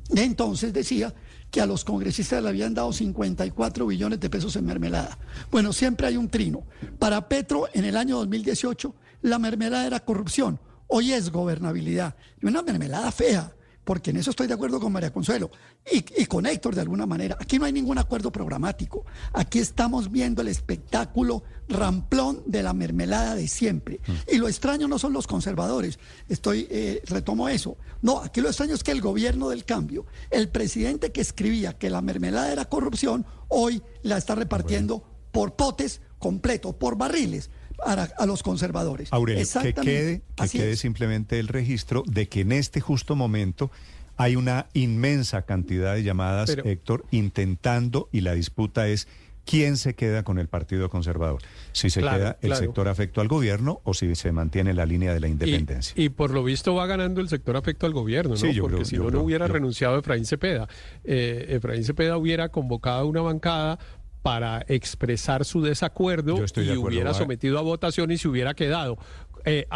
de 0.09 0.23
entonces 0.23 0.73
decía 0.73 1.15
que 1.51 1.61
a 1.61 1.67
los 1.67 1.85
congresistas 1.85 2.43
le 2.43 2.49
habían 2.49 2.75
dado 2.75 2.93
54 2.93 3.87
billones 3.87 4.21
de 4.21 4.31
pesos 4.31 4.55
en 4.57 4.67
mermelada. 4.67 5.19
Bueno, 5.51 5.73
siempre 5.73 6.07
hay 6.07 6.17
un 6.17 6.29
trino. 6.29 6.63
Para 6.99 7.29
Petro, 7.29 7.69
en 7.73 7.85
el 7.85 7.97
año 7.97 8.19
2018, 8.19 8.95
la 9.23 9.39
mermelada 9.39 9.87
era 9.87 10.01
corrupción. 10.01 10.61
Hoy 10.91 11.13
es 11.13 11.31
gobernabilidad. 11.31 12.17
Y 12.43 12.47
una 12.47 12.63
mermelada 12.63 13.11
fea 13.13 13.55
porque 13.85 14.11
en 14.11 14.19
eso 14.19 14.31
estoy 14.31 14.47
de 14.47 14.55
acuerdo 14.55 14.79
con 14.79 14.93
María 14.93 15.13
Consuelo 15.13 15.51
y, 15.91 16.27
con 16.27 16.47
Héctor 16.47 16.75
de 16.75 16.83
alguna 16.83 17.07
manera. 17.07 17.37
Aquí 17.41 17.59
no 17.59 17.65
hay 17.65 17.73
ningún 17.73 17.99
acuerdo 17.99 18.31
programático. 18.31 19.05
Aquí 19.33 19.59
estamos 19.59 20.13
viendo 20.13 20.43
el 20.43 20.49
espectáculo 20.49 21.43
ramplón 21.69 22.43
de 22.47 22.63
la 22.63 22.73
mermelada 22.73 23.35
de 23.35 23.49
siempre. 23.49 23.99
Mm. 24.07 24.13
Y 24.35 24.39
lo 24.39 24.47
extraño 24.47 24.87
no 24.87 24.99
son 24.99 25.13
los 25.13 25.27
conservadores. 25.27 25.99
Estoy, 26.29 26.69
eh, 26.71 27.03
retomo 27.07 27.49
eso. 27.49 27.79
No, 28.03 28.19
aquí 28.21 28.41
lo 28.41 28.49
extraño 28.49 28.75
es 28.75 28.85
que 28.85 28.93
el 28.93 29.01
gobierno 29.01 29.49
del 29.49 29.65
cambio, 29.65 30.07
el 30.31 30.49
presidente 30.51 31.11
que 31.11 31.21
escribía 31.21 31.77
que 31.77 31.91
la 31.91 32.01
mermelada 32.01 32.53
era 32.53 32.67
corrupción, 32.67 33.27
hoy 33.49 33.83
la 34.03 34.19
está 34.19 34.37
repartiendo 34.37 35.03
por 35.33 35.57
potes 35.57 36.01
completo, 36.19 36.79
por 36.79 36.97
barriles 36.97 37.51
a, 37.85 38.27
los 38.27 38.43
conservadores. 38.43 39.13
Aurelio, 39.13 39.47
que 39.63 39.75
quede, 39.75 40.23
que 40.37 40.49
quede 40.49 40.77
simplemente 40.77 41.39
el 41.39 41.49
registro 41.49 42.03
de 42.07 42.29
que 42.29 42.41
en 42.41 42.53
este 42.53 42.81
justo 42.81 43.17
momento 43.17 43.71
hay 44.17 44.37
una 44.37 44.67
inmensa 44.75 45.43
cantidad 45.43 45.95
de 45.95 46.03
llamadas, 46.03 46.51
Héctor, 46.65 47.07
intentando 47.11 48.09
y 48.13 48.21
la 48.21 48.35
disputa 48.35 48.87
es 48.87 49.09
quién 49.45 49.77
se 49.77 49.95
queda 49.95 50.23
con 50.23 50.39
el 50.39 50.47
Partido 50.47 50.89
Conservador. 50.91 51.41
Si 51.73 51.91
se 51.91 52.01
queda 52.01 52.37
el 52.41 52.55
sector 52.55 52.87
afecto 52.89 53.21
al 53.21 53.29
gobierno 53.29 53.81
o 53.85 53.95
si 53.95 54.15
se 54.15 54.31
mantiene 54.31 54.75
la 54.75 54.87
línea 54.87 55.13
de 55.13 55.21
la 55.21 55.29
independencia. 55.29 55.93
Y, 55.97 56.11
por 56.11 56.31
lo 56.31 56.45
visto 56.45 56.75
va 56.75 56.87
ganando 56.87 57.21
el 57.21 57.29
sector 57.29 57.57
afecto 57.57 57.87
al 57.87 57.93
gobierno, 57.93 58.35
¿no? 58.35 58.61
Porque 58.61 58.85
si 58.85 58.97
no, 58.97 59.11
no 59.11 59.23
hubiera 59.23 59.47
renunciado 59.49 59.99
Efraín 59.99 60.25
Cepeda. 60.25 60.69
Eh, 61.05 61.47
Efraín 61.49 61.85
Cepeda 61.85 62.17
hubiera 62.17 62.51
convocado 62.51 63.07
una 63.07 63.23
bancada 63.23 63.79
para 64.23 64.65
expresar 64.69 65.45
su 65.45 65.63
desacuerdo 65.63 66.37
y 66.57 66.77
hubiera 66.77 67.15
sometido 67.15 67.59
a 67.59 67.63
votación 67.63 68.11
y 68.11 68.19
se 68.19 68.29
hubiera 68.29 68.55
quedado. 68.55 68.99
Eh, 69.45 69.67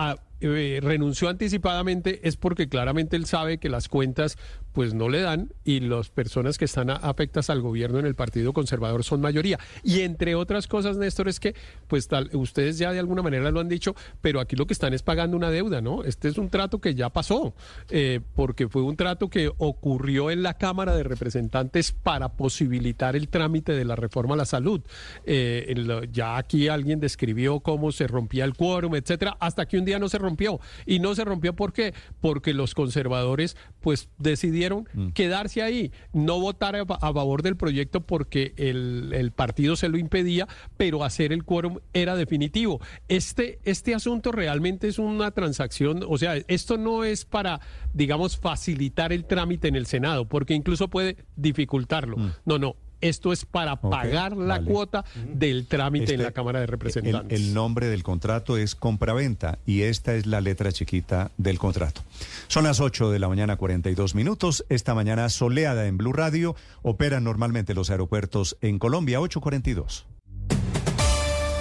eh, 0.41 0.81
renunció 0.83 1.31
anticipadamente 1.31 2.29
es 2.29 2.37
porque 2.37 2.69
claramente 2.69 3.17
él 3.17 3.25
sabe 3.25 3.59
que 3.59 3.71
las 3.71 3.89
cuentas 3.89 4.37
pues 4.75 4.93
no 4.93 5.09
le 5.09 5.21
dan 5.21 5.53
y 5.65 5.81
las 5.81 6.11
personas 6.11 6.59
que 6.59 6.65
están 6.65 6.91
afectas 6.91 7.49
al 7.49 7.63
gobierno 7.63 8.01
en 8.01 8.07
el 8.07 8.17
Partido 8.17 8.53
Conservador 8.53 9.05
son 9.05 9.21
mayoría. 9.21 9.59
Y 9.85 10.01
entre 10.01 10.35
otras 10.35 10.67
cosas, 10.67 10.99
Néstor, 10.99 11.29
es 11.29 11.39
que 11.39 11.55
pues 11.87 12.09
tal, 12.09 12.29
ustedes 12.33 12.77
ya 12.77 12.93
de 12.93 12.99
alguna 12.99 13.23
manera 13.23 13.51
lo 13.53 13.61
han 13.61 13.69
dicho, 13.69 13.95
pero 14.21 14.41
aquí 14.41 14.57
lo 14.57 14.67
que 14.67 14.75
están 14.75 14.93
es 14.93 15.03
pagando 15.03 15.37
una 15.37 15.51
deuda, 15.51 15.81
¿no? 15.81 16.03
Este 16.03 16.29
es 16.29 16.39
un 16.39 16.51
trato 16.51 16.81
que 16.81 16.97
ya 16.97 17.09
pasó, 17.09 17.55
eh, 17.89 18.21
porque 18.35 18.69
fue 18.69 18.83
un 18.83 18.97
trato 18.97 19.31
que 19.31 19.49
ocurrió 19.59 20.33
en 20.33 20.43
la 20.43 20.55
Cámara 20.55 20.97
de 20.97 21.05
Representantes 21.05 21.93
para 21.93 22.31
posibilitar 22.31 23.15
el 23.15 23.29
trámite 23.29 23.73
de 23.73 23.85
la 23.85 23.95
reforma 23.95 24.35
a 24.35 24.39
la 24.39 24.45
salud. 24.45 24.81
Eh, 25.25 25.73
ya 26.13 26.37
aquí 26.37 26.67
alguien 26.67 26.99
describió 26.99 27.61
cómo 27.61 27.93
se 27.93 28.09
rompía 28.09 28.45
el 28.45 28.55
quórum, 28.55 28.97
etcétera, 28.97 29.37
hasta 29.39 29.67
que 29.67 29.79
un 29.79 29.85
día 29.85 30.01
no 30.01 30.09
se 30.09 30.19
rompió. 30.19 30.59
Y 30.85 30.99
no 30.99 31.15
se 31.15 31.25
rompió 31.25 31.55
¿por 31.55 31.73
qué? 31.73 31.95
Porque 32.21 32.55
los 32.55 32.75
conservadores 32.75 33.57
pues 33.81 34.09
decidieron 34.19 34.64
mm. 34.73 35.09
quedarse 35.09 35.63
ahí, 35.63 35.93
no 36.13 36.41
votar 36.41 36.77
a, 36.77 36.85
favor 36.85 37.43
del 37.43 37.57
proyecto 37.57 38.01
porque 38.01 38.55
el, 38.57 39.13
el, 39.15 39.31
partido 39.33 39.77
se 39.77 39.89
lo 39.89 39.99
impedía, 39.99 40.49
pero 40.77 41.05
hacer 41.05 41.33
el 41.33 41.45
quórum 41.45 41.79
era 41.93 42.17
definitivo. 42.17 42.81
Este, 43.09 43.59
este 43.65 43.95
asunto 43.95 44.33
realmente 44.33 44.89
es 44.89 44.99
una 44.99 45.31
transacción, 45.31 46.05
o 46.07 46.19
sea, 46.19 46.37
esto 46.49 46.77
no 46.77 47.05
es 47.05 47.25
para, 47.25 47.61
digamos, 47.93 48.37
facilitar 48.37 49.13
el 49.13 49.25
trámite 49.25 49.69
en 49.69 49.77
el 49.77 49.87
Senado, 49.87 50.27
porque 50.27 50.55
incluso 50.55 50.89
puede 50.89 51.17
dificultarlo. 51.37 52.17
Mm. 52.17 52.31
No, 52.45 52.59
no, 52.59 52.77
esto 53.05 53.33
es 53.33 53.45
para 53.45 53.77
pagar 53.81 54.37
la 54.37 54.63
cuota 54.63 55.05
del 55.27 55.67
trámite 55.67 56.15
en 56.15 56.21
la 56.21 56.29
este, 56.29 56.35
Cámara 56.35 56.61
de 56.61 56.67
Representantes. 56.67 57.39
El, 57.39 57.53
nombre 57.53 57.89
del 57.89 58.03
contrato 58.03 58.57
es 58.57 58.75
compraventa 58.75 59.59
y 59.67 59.83
esta 59.83 60.15
es 60.15 60.27
la 60.27 60.41
letra 60.41 60.73
chiquita 60.73 61.31
del 61.37 61.59
contrato. 61.59 62.03
Son 62.49 62.65
las 62.65 62.81
8 62.81 63.11
de 63.11 63.19
la 63.19 63.29
mañana, 63.29 63.57
42 63.57 64.15
minutos. 64.15 64.65
Esta 64.71 64.95
mañana 64.95 65.29
soleada 65.29 65.87
en 65.87 65.99
Blue 65.99 66.13
Radio. 66.13 66.57
Operan 66.83 67.25
normalmente 67.25 67.75
los 67.75 67.91
aeropuertos 67.91 68.57
en 68.63 68.79
Colombia, 68.79 69.21
842. 69.21 70.07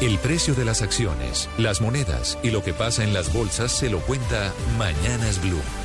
El 0.01 0.17
precio 0.19 0.53
de 0.55 0.65
las 0.65 0.81
acciones, 0.81 1.49
las 1.57 1.81
monedas 1.81 2.38
y 2.43 2.51
lo 2.51 2.63
que 2.63 2.73
pasa 2.73 3.03
en 3.03 3.13
las 3.13 3.33
bolsas 3.33 3.72
se 3.72 3.89
lo 3.89 3.99
cuenta 3.99 4.53
Mañanas 4.77 5.41
Blue. 5.41 5.82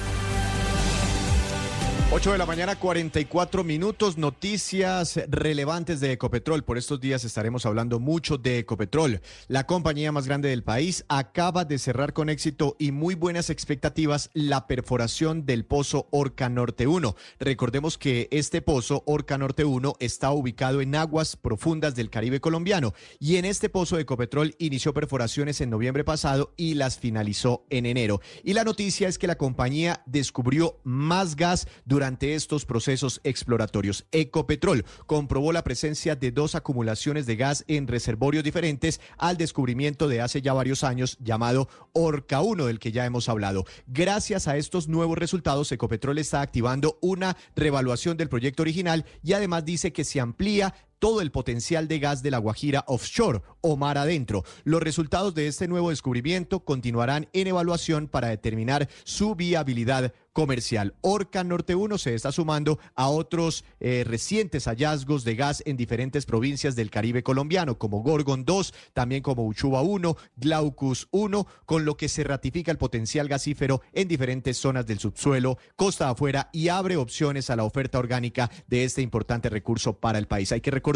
8 2.10 2.32
de 2.32 2.38
la 2.38 2.46
mañana, 2.46 2.74
44 2.74 3.64
minutos. 3.64 4.16
Noticias 4.16 5.20
relevantes 5.28 6.00
de 6.00 6.12
Ecopetrol. 6.12 6.64
Por 6.64 6.78
estos 6.78 7.00
días 7.00 7.22
estaremos 7.22 7.66
hablando 7.66 8.00
mucho 8.00 8.38
de 8.38 8.60
Ecopetrol. 8.60 9.20
La 9.46 9.66
compañía 9.66 10.10
más 10.10 10.26
grande 10.26 10.48
del 10.48 10.62
país 10.62 11.04
acaba 11.08 11.66
de 11.66 11.76
cerrar 11.76 12.14
con 12.14 12.30
éxito 12.30 12.76
y 12.78 12.92
muy 12.92 13.14
buenas 13.14 13.50
expectativas 13.50 14.30
la 14.32 14.66
perforación 14.66 15.44
del 15.44 15.66
pozo 15.66 16.08
Orca 16.10 16.48
Norte 16.48 16.86
1. 16.86 17.14
Recordemos 17.40 17.98
que 17.98 18.28
este 18.30 18.62
pozo 18.62 19.02
Orca 19.04 19.36
Norte 19.36 19.66
1 19.66 19.96
está 20.00 20.30
ubicado 20.30 20.80
en 20.80 20.94
aguas 20.94 21.36
profundas 21.36 21.94
del 21.94 22.08
Caribe 22.08 22.40
colombiano 22.40 22.94
y 23.20 23.36
en 23.36 23.44
este 23.44 23.68
pozo 23.68 23.98
Ecopetrol 23.98 24.54
inició 24.58 24.94
perforaciones 24.94 25.60
en 25.60 25.68
noviembre 25.68 26.04
pasado 26.04 26.54
y 26.56 26.72
las 26.72 26.98
finalizó 26.98 27.66
en 27.68 27.84
enero. 27.84 28.22
Y 28.44 28.54
la 28.54 28.64
noticia 28.64 29.08
es 29.08 29.18
que 29.18 29.26
la 29.26 29.36
compañía 29.36 30.02
descubrió 30.06 30.80
más 30.84 31.36
gas 31.36 31.68
durante 31.84 31.97
durante 31.98 32.36
estos 32.36 32.64
procesos 32.64 33.20
exploratorios. 33.24 34.06
Ecopetrol 34.12 34.84
comprobó 35.06 35.50
la 35.50 35.64
presencia 35.64 36.14
de 36.14 36.30
dos 36.30 36.54
acumulaciones 36.54 37.26
de 37.26 37.34
gas 37.34 37.64
en 37.66 37.88
reservorios 37.88 38.44
diferentes 38.44 39.00
al 39.16 39.36
descubrimiento 39.36 40.06
de 40.06 40.20
hace 40.20 40.40
ya 40.40 40.52
varios 40.52 40.84
años 40.84 41.18
llamado 41.18 41.68
Orca 41.94 42.40
1, 42.40 42.66
del 42.66 42.78
que 42.78 42.92
ya 42.92 43.04
hemos 43.04 43.28
hablado. 43.28 43.64
Gracias 43.88 44.46
a 44.46 44.56
estos 44.56 44.86
nuevos 44.86 45.18
resultados, 45.18 45.72
Ecopetrol 45.72 46.18
está 46.18 46.40
activando 46.40 46.98
una 47.00 47.36
revaluación 47.56 48.16
del 48.16 48.28
proyecto 48.28 48.62
original 48.62 49.04
y 49.24 49.32
además 49.32 49.64
dice 49.64 49.92
que 49.92 50.04
se 50.04 50.20
amplía 50.20 50.76
todo 50.98 51.20
el 51.20 51.30
potencial 51.30 51.88
de 51.88 51.98
gas 51.98 52.22
de 52.22 52.30
la 52.30 52.38
Guajira 52.38 52.84
offshore 52.86 53.42
o 53.60 53.76
mar 53.76 53.98
adentro. 53.98 54.44
Los 54.64 54.82
resultados 54.82 55.34
de 55.34 55.46
este 55.46 55.68
nuevo 55.68 55.90
descubrimiento 55.90 56.60
continuarán 56.60 57.28
en 57.32 57.46
evaluación 57.46 58.08
para 58.08 58.28
determinar 58.28 58.88
su 59.04 59.34
viabilidad 59.34 60.12
comercial. 60.38 60.94
Orca 61.00 61.42
Norte 61.42 61.74
1 61.74 61.98
se 61.98 62.14
está 62.14 62.30
sumando 62.30 62.78
a 62.94 63.08
otros 63.08 63.64
eh, 63.80 64.04
recientes 64.06 64.66
hallazgos 64.66 65.24
de 65.24 65.34
gas 65.34 65.64
en 65.66 65.76
diferentes 65.76 66.26
provincias 66.26 66.76
del 66.76 66.90
Caribe 66.90 67.24
colombiano, 67.24 67.76
como 67.76 68.02
Gorgon 68.02 68.44
2, 68.44 68.72
también 68.92 69.20
como 69.20 69.44
Uchuba 69.44 69.82
1, 69.82 70.16
Glaucus 70.36 71.08
1, 71.10 71.44
con 71.66 71.84
lo 71.84 71.96
que 71.96 72.08
se 72.08 72.22
ratifica 72.22 72.70
el 72.70 72.78
potencial 72.78 73.26
gasífero 73.26 73.82
en 73.92 74.06
diferentes 74.06 74.56
zonas 74.58 74.86
del 74.86 75.00
subsuelo, 75.00 75.58
costa 75.74 76.08
afuera 76.08 76.50
y 76.52 76.68
abre 76.68 76.96
opciones 76.96 77.50
a 77.50 77.56
la 77.56 77.64
oferta 77.64 77.98
orgánica 77.98 78.48
de 78.68 78.84
este 78.84 79.02
importante 79.02 79.48
recurso 79.48 79.98
para 79.98 80.18
el 80.20 80.28
país. 80.28 80.52
Hay 80.52 80.60
que 80.60 80.70
recordar, 80.70 80.87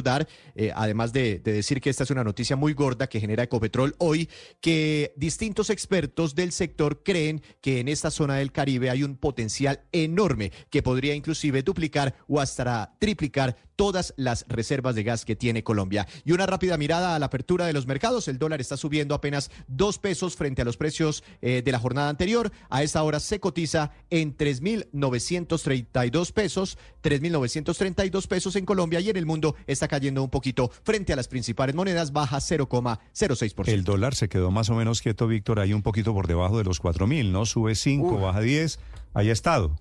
eh, 0.55 0.73
además 0.75 1.13
de, 1.13 1.39
de 1.39 1.53
decir 1.53 1.81
que 1.81 1.91
esta 1.91 2.05
es 2.05 2.11
una 2.11 2.25
noticia 2.25 2.57
muy 2.57 2.73
gorda 2.73 3.09
que 3.09 3.21
genera 3.21 3.43
Ecopetrol 3.43 3.95
hoy, 3.99 4.29
que 4.61 5.13
distintos 5.17 5.71
expertos 5.71 6.35
del 6.35 6.53
sector 6.53 7.03
creen 7.03 7.43
que 7.61 7.81
en 7.81 7.89
esta 7.89 8.11
zona 8.11 8.37
del 8.37 8.53
Caribe 8.53 8.91
hay 8.91 9.03
un 9.03 9.17
potencial 9.17 9.81
enorme 9.93 10.53
que 10.71 10.83
podría 10.83 11.15
inclusive 11.15 11.63
duplicar 11.63 12.15
o 12.29 12.41
hasta 12.41 12.95
triplicar 12.99 13.57
todas 13.83 14.15
las 14.17 14.47
reservas 14.47 14.95
de 14.95 15.03
gas 15.03 15.25
que 15.25 15.35
tiene 15.35 15.65
Colombia. 15.65 16.07
Y 16.25 16.31
una 16.31 16.47
rápida 16.47 16.79
mirada 16.79 17.17
a 17.17 17.19
la 17.19 17.27
apertura 17.27 17.67
de 17.67 17.73
los 17.73 17.89
mercados. 17.89 18.29
El 18.29 18.39
dólar 18.39 18.61
está 18.61 18.77
subiendo 18.77 19.13
apenas 19.13 19.51
dos 19.67 19.99
pesos 19.99 20.37
frente 20.37 20.63
a 20.63 20.65
los 20.65 20.77
precios 20.77 21.25
eh, 21.41 21.63
de 21.65 21.73
la 21.73 21.81
jornada 21.81 22.09
anterior. 22.09 22.53
A 22.71 22.85
esta 22.85 23.03
hora 23.03 23.19
se 23.19 23.41
cotiza 23.41 23.91
en 24.09 24.37
3.932 24.37 26.33
pesos, 26.33 26.79
3.932 27.03 28.29
pesos 28.29 28.55
en 28.55 28.67
Colombia 28.67 29.01
y 29.01 29.11
en 29.11 29.17
el 29.17 29.27
mundo 29.27 29.57
está 29.67 29.89
cayendo 29.89 30.23
un 30.23 30.31
poquito 30.31 30.71
frente 30.85 31.13
a 31.13 31.17
las 31.17 31.27
principales 31.27 31.75
monedas, 31.75 32.13
baja 32.13 32.37
0,06%. 32.37 33.67
El 33.67 33.83
dólar 33.83 34.15
se 34.15 34.29
quedó 34.29 34.53
más 34.53 34.71
o 34.71 34.77
menos 34.77 35.03
quieto, 35.03 35.27
Víctor, 35.27 35.59
ahí 35.59 35.73
un 35.73 35.83
poquito 35.83 36.15
por 36.15 36.29
debajo 36.29 36.57
de 36.57 36.63
los 36.63 36.81
4.000, 36.81 37.33
¿no? 37.33 37.47
Sube 37.47 37.75
5, 37.75 38.21
baja 38.21 38.43
10, 38.43 38.79
ahí 39.13 39.29
ha 39.29 39.33
estado. 39.33 39.77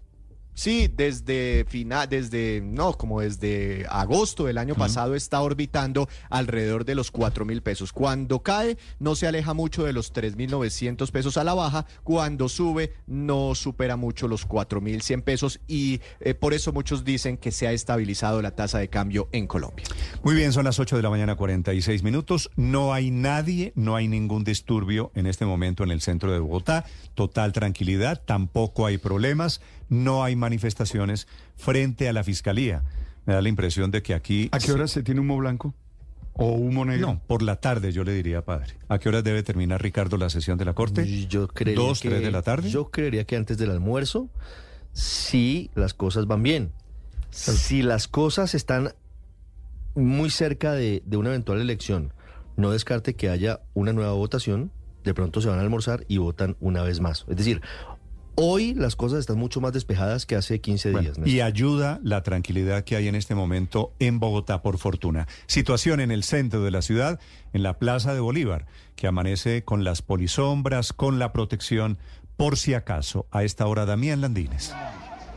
Sí, 0.54 0.92
desde 0.94 1.66
final, 1.68 2.10
desde, 2.10 2.62
no, 2.62 2.94
como 2.94 3.22
desde 3.22 3.86
agosto 3.90 4.46
del 4.46 4.58
año 4.58 4.76
pasado 4.76 5.16
está 5.16 5.42
orbitando 5.42 6.10
alrededor 6.30 6.86
de 6.86 6.96
los 6.96 7.10
cuatro 7.10 7.46
mil 7.46 7.62
pesos. 7.62 7.94
Cuando 7.94 8.44
cae, 8.44 8.78
no 9.00 9.16
se 9.16 9.28
aleja 9.28 9.54
mucho 9.54 9.84
de 9.84 9.94
los 9.94 10.12
tres 10.12 10.36
mil 10.36 10.52
novecientos 10.52 11.12
pesos 11.12 11.38
a 11.38 11.44
la 11.44 11.54
baja. 11.54 11.86
Cuando 12.04 12.50
sube, 12.50 12.94
no 13.08 13.56
supera 13.56 13.96
mucho 13.96 14.28
los 14.28 14.46
cuatro 14.46 14.82
mil 14.82 15.02
cien 15.02 15.22
pesos 15.22 15.62
y 15.68 16.02
eh, 16.20 16.34
por 16.34 16.54
eso 16.54 16.74
muchos 16.74 17.06
dicen 17.06 17.38
que 17.38 17.52
se 17.52 17.68
ha 17.68 17.72
estabilizado 17.72 18.42
la 18.42 18.52
tasa 18.52 18.80
de 18.80 18.90
cambio 18.90 19.30
en 19.32 19.48
Colombia. 19.48 19.86
Muy 20.24 20.36
bien, 20.36 20.54
son 20.54 20.66
las 20.66 20.80
8 20.80 20.98
de 20.98 21.02
la 21.02 21.10
mañana, 21.10 21.36
46 21.36 22.04
minutos. 22.04 22.52
No 22.56 22.94
hay 22.94 23.12
nadie, 23.12 23.74
no 23.76 23.96
hay 23.96 24.08
ningún 24.08 24.44
disturbio 24.44 25.12
en 25.16 25.28
este 25.28 25.46
momento 25.46 25.84
en 25.84 25.92
el 25.92 26.02
centro 26.02 26.32
de 26.32 26.40
Bogotá. 26.40 26.86
Total 27.16 27.52
tranquilidad, 27.54 28.22
tampoco 28.26 28.86
hay 28.86 28.98
problemas 28.98 29.62
no 29.92 30.24
hay 30.24 30.36
manifestaciones 30.38 31.28
frente 31.58 32.08
a 32.08 32.14
la 32.14 32.24
Fiscalía. 32.24 32.82
Me 33.26 33.34
da 33.34 33.42
la 33.42 33.50
impresión 33.50 33.92
de 33.92 34.02
que 34.02 34.14
aquí... 34.14 34.48
¿A 34.54 34.58
qué 34.60 34.72
hora 34.72 34.88
se 34.88 35.04
tiene 35.04 35.20
humo 35.20 35.36
blanco? 35.38 35.76
¿O 36.34 36.54
humo 36.54 36.86
negro? 36.86 37.08
No, 37.08 37.22
por 37.28 37.42
la 37.42 37.58
tarde 37.58 37.92
yo 37.92 38.06
le 38.06 38.14
diría, 38.14 38.42
padre. 38.46 38.78
¿A 38.88 39.00
qué 39.00 39.10
horas 39.10 39.24
debe 39.26 39.44
terminar, 39.44 39.82
Ricardo, 39.84 40.16
la 40.16 40.30
sesión 40.30 40.58
de 40.58 40.64
la 40.64 40.74
Corte? 40.74 41.28
Yo 41.28 41.50
creería 41.50 41.84
¿Dos, 41.84 42.00
que- 42.00 42.10
tres 42.10 42.22
de 42.24 42.32
la 42.32 42.42
tarde? 42.42 42.70
Yo 42.70 42.90
creería 42.90 43.26
que 43.26 43.36
antes 43.36 43.58
del 43.58 43.70
almuerzo, 43.70 44.30
si 44.94 45.70
las 45.76 45.94
cosas 45.94 46.26
van 46.26 46.42
bien. 46.42 46.72
Si 47.30 47.82
las 47.82 48.08
cosas 48.08 48.56
están 48.56 48.94
muy 49.94 50.30
cerca 50.30 50.72
de, 50.72 51.04
de 51.06 51.18
una 51.18 51.30
eventual 51.30 51.60
elección, 51.60 52.14
no 52.56 52.72
descarte 52.72 53.14
que 53.14 53.30
haya 53.30 53.60
una 53.74 53.92
nueva 53.94 54.14
votación, 54.14 54.72
de 55.04 55.14
pronto 55.14 55.42
se 55.42 55.50
van 55.50 55.60
a 55.60 55.62
almorzar 55.62 56.06
y 56.08 56.18
votan 56.18 56.56
una 56.62 56.82
vez 56.82 57.02
más. 57.02 57.26
Es 57.30 57.36
decir, 57.36 57.62
hoy 58.36 58.74
las 58.74 58.96
cosas 58.96 59.20
están 59.20 59.38
mucho 59.38 59.62
más 59.62 59.74
despejadas 59.74 60.26
que 60.26 60.36
hace 60.36 60.62
15 60.62 60.92
días. 60.92 61.18
Y 61.26 61.42
ayuda 61.42 62.00
la 62.04 62.24
tranquilidad 62.24 62.84
que 62.84 62.96
hay 62.96 63.08
en 63.08 63.16
este 63.16 63.36
momento 63.36 63.94
en 64.00 64.20
Bogotá, 64.20 64.62
por 64.62 64.78
fortuna. 64.78 65.28
Situación 65.48 66.00
en 66.00 66.12
el 66.12 66.24
centro 66.24 66.64
de 66.64 66.72
la 66.72 66.82
ciudad, 66.82 67.20
en 67.54 67.64
la 67.64 67.78
Plaza 67.78 68.14
de 68.14 68.20
Bolívar, 68.20 68.66
que 68.96 69.08
amanece 69.08 69.64
con 69.64 69.84
las 69.84 70.02
polisombras, 70.02 70.94
con 70.94 71.20
la 71.20 71.34
protección, 71.34 71.98
por 72.38 72.58
si 72.58 72.74
acaso. 72.74 73.28
A 73.32 73.44
esta 73.44 73.68
hora, 73.68 73.86
Damián 73.86 74.22
Landines. 74.22 74.74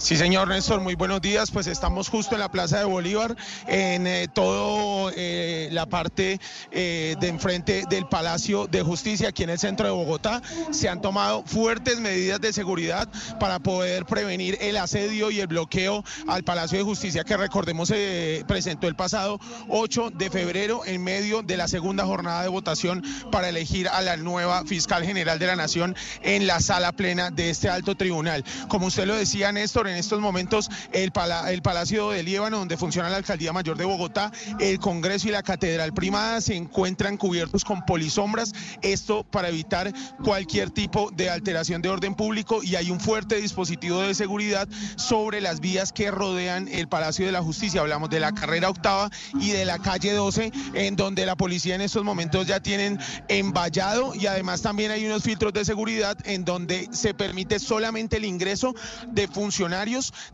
Sí, 0.05 0.19
señor 0.19 0.49
Néstor, 0.49 0.83
muy 0.83 0.97
buenos 0.97 1.23
días. 1.23 1.51
Pues 1.51 1.67
estamos 1.67 2.11
justo 2.11 2.35
en 2.35 2.41
la 2.41 2.51
Plaza 2.51 2.79
de 2.79 2.85
Bolívar, 2.85 3.35
en 3.67 4.07
eh, 4.07 4.29
todo 4.29 5.11
eh, 5.17 5.71
la 5.73 5.87
parte 5.87 6.39
eh, 6.73 7.17
de 7.19 7.29
enfrente 7.29 7.85
del 7.89 8.05
Palacio 8.05 8.67
de 8.67 8.83
Justicia, 8.83 9.31
aquí 9.31 9.45
en 9.45 9.49
el 9.49 9.59
centro 9.59 9.87
de 9.87 9.93
Bogotá. 9.93 10.43
Se 10.73 10.91
han 10.91 11.01
tomado 11.01 11.43
fuertes 11.47 12.01
medidas 12.01 12.39
de 12.39 12.53
seguridad 12.53 13.09
para 13.41 13.61
poder 13.61 14.05
prevenir 14.05 14.59
el 14.61 14.77
asedio 14.77 15.31
y 15.31 15.41
el 15.41 15.47
bloqueo 15.47 16.05
al 16.29 16.45
Palacio 16.45 16.77
de 16.77 16.85
Justicia, 16.85 17.25
que 17.25 17.39
recordemos 17.39 17.89
se 17.89 18.45
presentó 18.47 18.89
el 18.89 18.97
pasado 18.97 19.41
8 19.71 20.11
de 20.11 20.29
febrero 20.29 20.83
en 20.85 21.03
medio 21.03 21.41
de 21.41 21.57
la 21.57 21.67
segunda 21.67 22.05
jornada 22.05 22.43
de 22.43 22.49
votación 22.49 23.03
para 23.33 23.49
elegir 23.49 23.89
a 23.89 24.03
la 24.03 24.19
nueva 24.19 24.67
fiscal 24.67 25.03
general 25.03 25.39
de 25.39 25.47
la 25.47 25.57
Nación 25.57 25.97
en 26.21 26.47
la 26.47 26.61
sala 26.61 26.93
plena 26.93 27.31
de 27.31 27.49
este 27.49 27.71
alto 27.71 27.95
tribunal. 27.95 28.45
Como 28.69 28.89
usted 28.89 29.07
lo 29.07 29.17
decía, 29.17 29.51
Néstor, 29.51 29.89
en 29.94 29.94
estos 29.95 30.21
momentos 30.21 30.71
el 30.93 31.13
Palacio 31.13 32.11
de 32.11 32.23
Líbano, 32.23 32.59
donde 32.59 32.77
funciona 32.77 33.11
la 33.11 33.17
Alcaldía 33.17 33.53
Mayor 33.53 33.77
de 33.77 33.85
Bogotá, 33.85 34.33
el 34.61 34.79
Congreso 34.79 35.29
y 35.29 35.33
la 35.33 35.43
Catedral 35.43 35.93
Primada 35.93 36.41
se 36.41 36.55
encuentran 36.55 37.17
cubiertos 37.17 37.65
con 37.65 37.85
polisombras, 37.85 38.53
esto 38.83 39.25
para 39.25 39.49
evitar 39.49 39.93
cualquier 40.23 40.71
tipo 40.71 41.11
de 41.11 41.31
alteración 41.31 41.83
de 41.83 41.89
orden 41.89 42.15
público 42.15 42.63
y 42.63 42.77
hay 42.77 42.91
un 42.91 43.01
fuerte 43.01 43.37
dispositivo 43.37 44.01
de 44.03 44.15
seguridad 44.15 44.69
sobre 44.97 45.41
las 45.41 45.61
vías 45.61 45.93
que 45.93 46.11
rodean 46.11 46.69
el 46.69 46.89
Palacio 46.89 47.27
de 47.27 47.33
la 47.33 47.43
Justicia. 47.43 47.81
Hablamos 47.81 48.11
de 48.11 48.21
la 48.21 48.33
carrera 48.33 48.71
octava 48.71 49.11
y 49.41 49.51
de 49.51 49.65
la 49.65 49.79
calle 49.79 50.13
12, 50.13 50.53
en 50.75 50.97
donde 50.97 51.27
la 51.27 51.37
policía 51.37 51.75
en 51.75 51.81
estos 51.81 52.05
momentos 52.05 52.47
ya 52.47 52.61
tienen 52.61 52.99
envallado 53.29 54.15
y 54.15 54.27
además 54.27 54.63
también 54.63 54.91
hay 54.91 55.07
unos 55.07 55.23
filtros 55.23 55.53
de 55.53 55.65
seguridad 55.65 56.17
en 56.25 56.45
donde 56.45 56.89
se 56.93 57.15
permite 57.15 57.59
solamente 57.59 58.17
el 58.17 58.25
ingreso 58.25 58.75
de 59.09 59.29
funcionarios, 59.29 59.84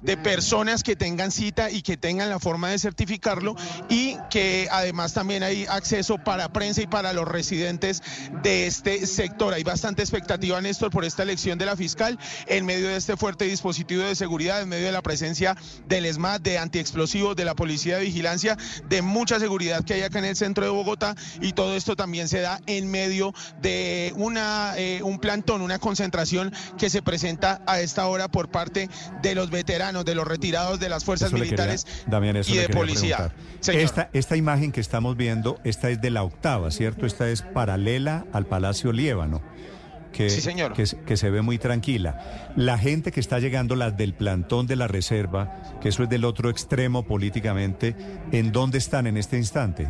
de 0.02 0.16
personas 0.16 0.82
que 0.82 0.94
tengan 0.96 1.30
cita 1.30 1.70
y 1.70 1.82
que 1.82 1.96
tengan 1.96 2.28
la 2.28 2.38
forma 2.38 2.68
de 2.68 2.78
certificarlo 2.78 3.56
y 3.88 4.16
que 4.30 4.68
además 4.70 5.12
también 5.12 5.42
hay 5.42 5.66
acceso 5.68 6.18
para 6.18 6.52
prensa 6.52 6.82
y 6.82 6.86
para 6.86 7.12
los 7.12 7.26
residentes 7.26 8.02
de 8.42 8.66
este 8.66 9.06
sector. 9.06 9.54
Hay 9.54 9.64
bastante 9.64 10.02
expectativa, 10.02 10.60
Néstor, 10.60 10.90
por 10.90 11.04
esta 11.04 11.22
elección 11.24 11.58
de 11.58 11.66
la 11.66 11.76
fiscal 11.76 12.18
en 12.46 12.64
medio 12.64 12.88
de 12.88 12.96
este 12.96 13.16
fuerte 13.16 13.44
dispositivo 13.44 14.02
de 14.02 14.14
seguridad, 14.14 14.62
en 14.62 14.68
medio 14.68 14.86
de 14.86 14.92
la 14.92 15.02
presencia 15.02 15.56
del 15.88 16.06
ESMAD, 16.06 16.40
de 16.40 16.58
antiexplosivos, 16.58 17.34
de 17.34 17.44
la 17.44 17.54
policía 17.54 17.98
de 17.98 18.04
vigilancia, 18.04 18.56
de 18.88 19.02
mucha 19.02 19.40
seguridad 19.40 19.84
que 19.84 19.94
hay 19.94 20.02
acá 20.02 20.20
en 20.20 20.26
el 20.26 20.36
centro 20.36 20.64
de 20.64 20.70
Bogotá 20.70 21.16
y 21.40 21.52
todo 21.52 21.74
esto 21.76 21.96
también 21.96 22.28
se 22.28 22.40
da 22.40 22.60
en 22.66 22.90
medio 22.90 23.34
de 23.60 24.12
una, 24.16 24.74
eh, 24.76 25.02
un 25.02 25.18
plantón, 25.18 25.60
una 25.62 25.78
concentración 25.78 26.52
que 26.78 26.90
se 26.90 27.02
presenta 27.02 27.62
a 27.66 27.80
esta 27.80 28.06
hora 28.06 28.28
por 28.28 28.50
parte 28.50 28.88
de 29.22 29.29
los 29.34 29.50
veteranos, 29.50 30.04
de 30.04 30.14
los 30.14 30.26
retirados 30.26 30.80
de 30.80 30.88
las 30.88 31.04
fuerzas 31.04 31.28
Eso 31.28 31.36
le 31.36 31.44
quería- 31.48 31.64
militares 31.66 31.86
Damián, 32.06 32.36
y 32.46 32.56
de 32.56 32.68
policía. 32.68 33.32
Esta, 33.66 34.08
esta 34.12 34.36
imagen 34.36 34.72
que 34.72 34.80
estamos 34.80 35.16
viendo, 35.16 35.58
esta 35.64 35.90
es 35.90 36.00
de 36.00 36.10
la 36.10 36.22
octava, 36.22 36.70
¿cierto? 36.70 37.06
Esta 37.06 37.28
es 37.28 37.42
paralela 37.42 38.24
al 38.32 38.46
Palacio 38.46 38.92
Líbano. 38.92 39.42
Que, 40.12 40.28
Sí, 40.28 40.40
señor. 40.40 40.72
Que, 40.72 40.84
que 41.06 41.16
se 41.16 41.30
ve 41.30 41.40
muy 41.40 41.58
tranquila. 41.58 42.50
La 42.56 42.76
gente 42.78 43.12
que 43.12 43.20
está 43.20 43.38
llegando, 43.38 43.76
las 43.76 43.96
del 43.96 44.12
plantón 44.12 44.66
de 44.66 44.74
la 44.74 44.88
reserva, 44.88 45.78
que 45.80 45.90
eso 45.90 46.02
es 46.02 46.08
del 46.08 46.24
otro 46.24 46.50
extremo 46.50 47.04
políticamente, 47.04 47.94
¿en 48.32 48.50
dónde 48.50 48.78
están 48.78 49.06
en 49.06 49.16
este 49.16 49.36
instante? 49.36 49.88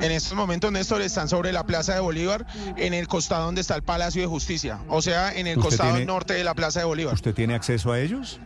En 0.00 0.10
estos 0.12 0.34
momentos, 0.34 0.70
Néstor, 0.72 1.02
están 1.02 1.28
sobre 1.28 1.52
la 1.52 1.64
Plaza 1.64 1.94
de 1.94 2.00
Bolívar, 2.00 2.46
en 2.76 2.94
el 2.94 3.08
costado 3.08 3.46
donde 3.46 3.60
está 3.60 3.74
el 3.76 3.82
Palacio 3.82 4.22
de 4.22 4.28
Justicia, 4.28 4.78
o 4.88 5.02
sea, 5.02 5.32
en 5.32 5.46
el 5.46 5.58
¿Usted 5.58 5.70
costado 5.70 5.90
tiene- 5.90 6.06
norte 6.06 6.34
de 6.34 6.44
la 6.44 6.54
Plaza 6.54 6.80
de 6.80 6.86
Bolívar. 6.86 7.14
¿Usted 7.14 7.34
tiene 7.34 7.54
acceso 7.54 7.92
a 7.92 8.00
ellos? 8.00 8.40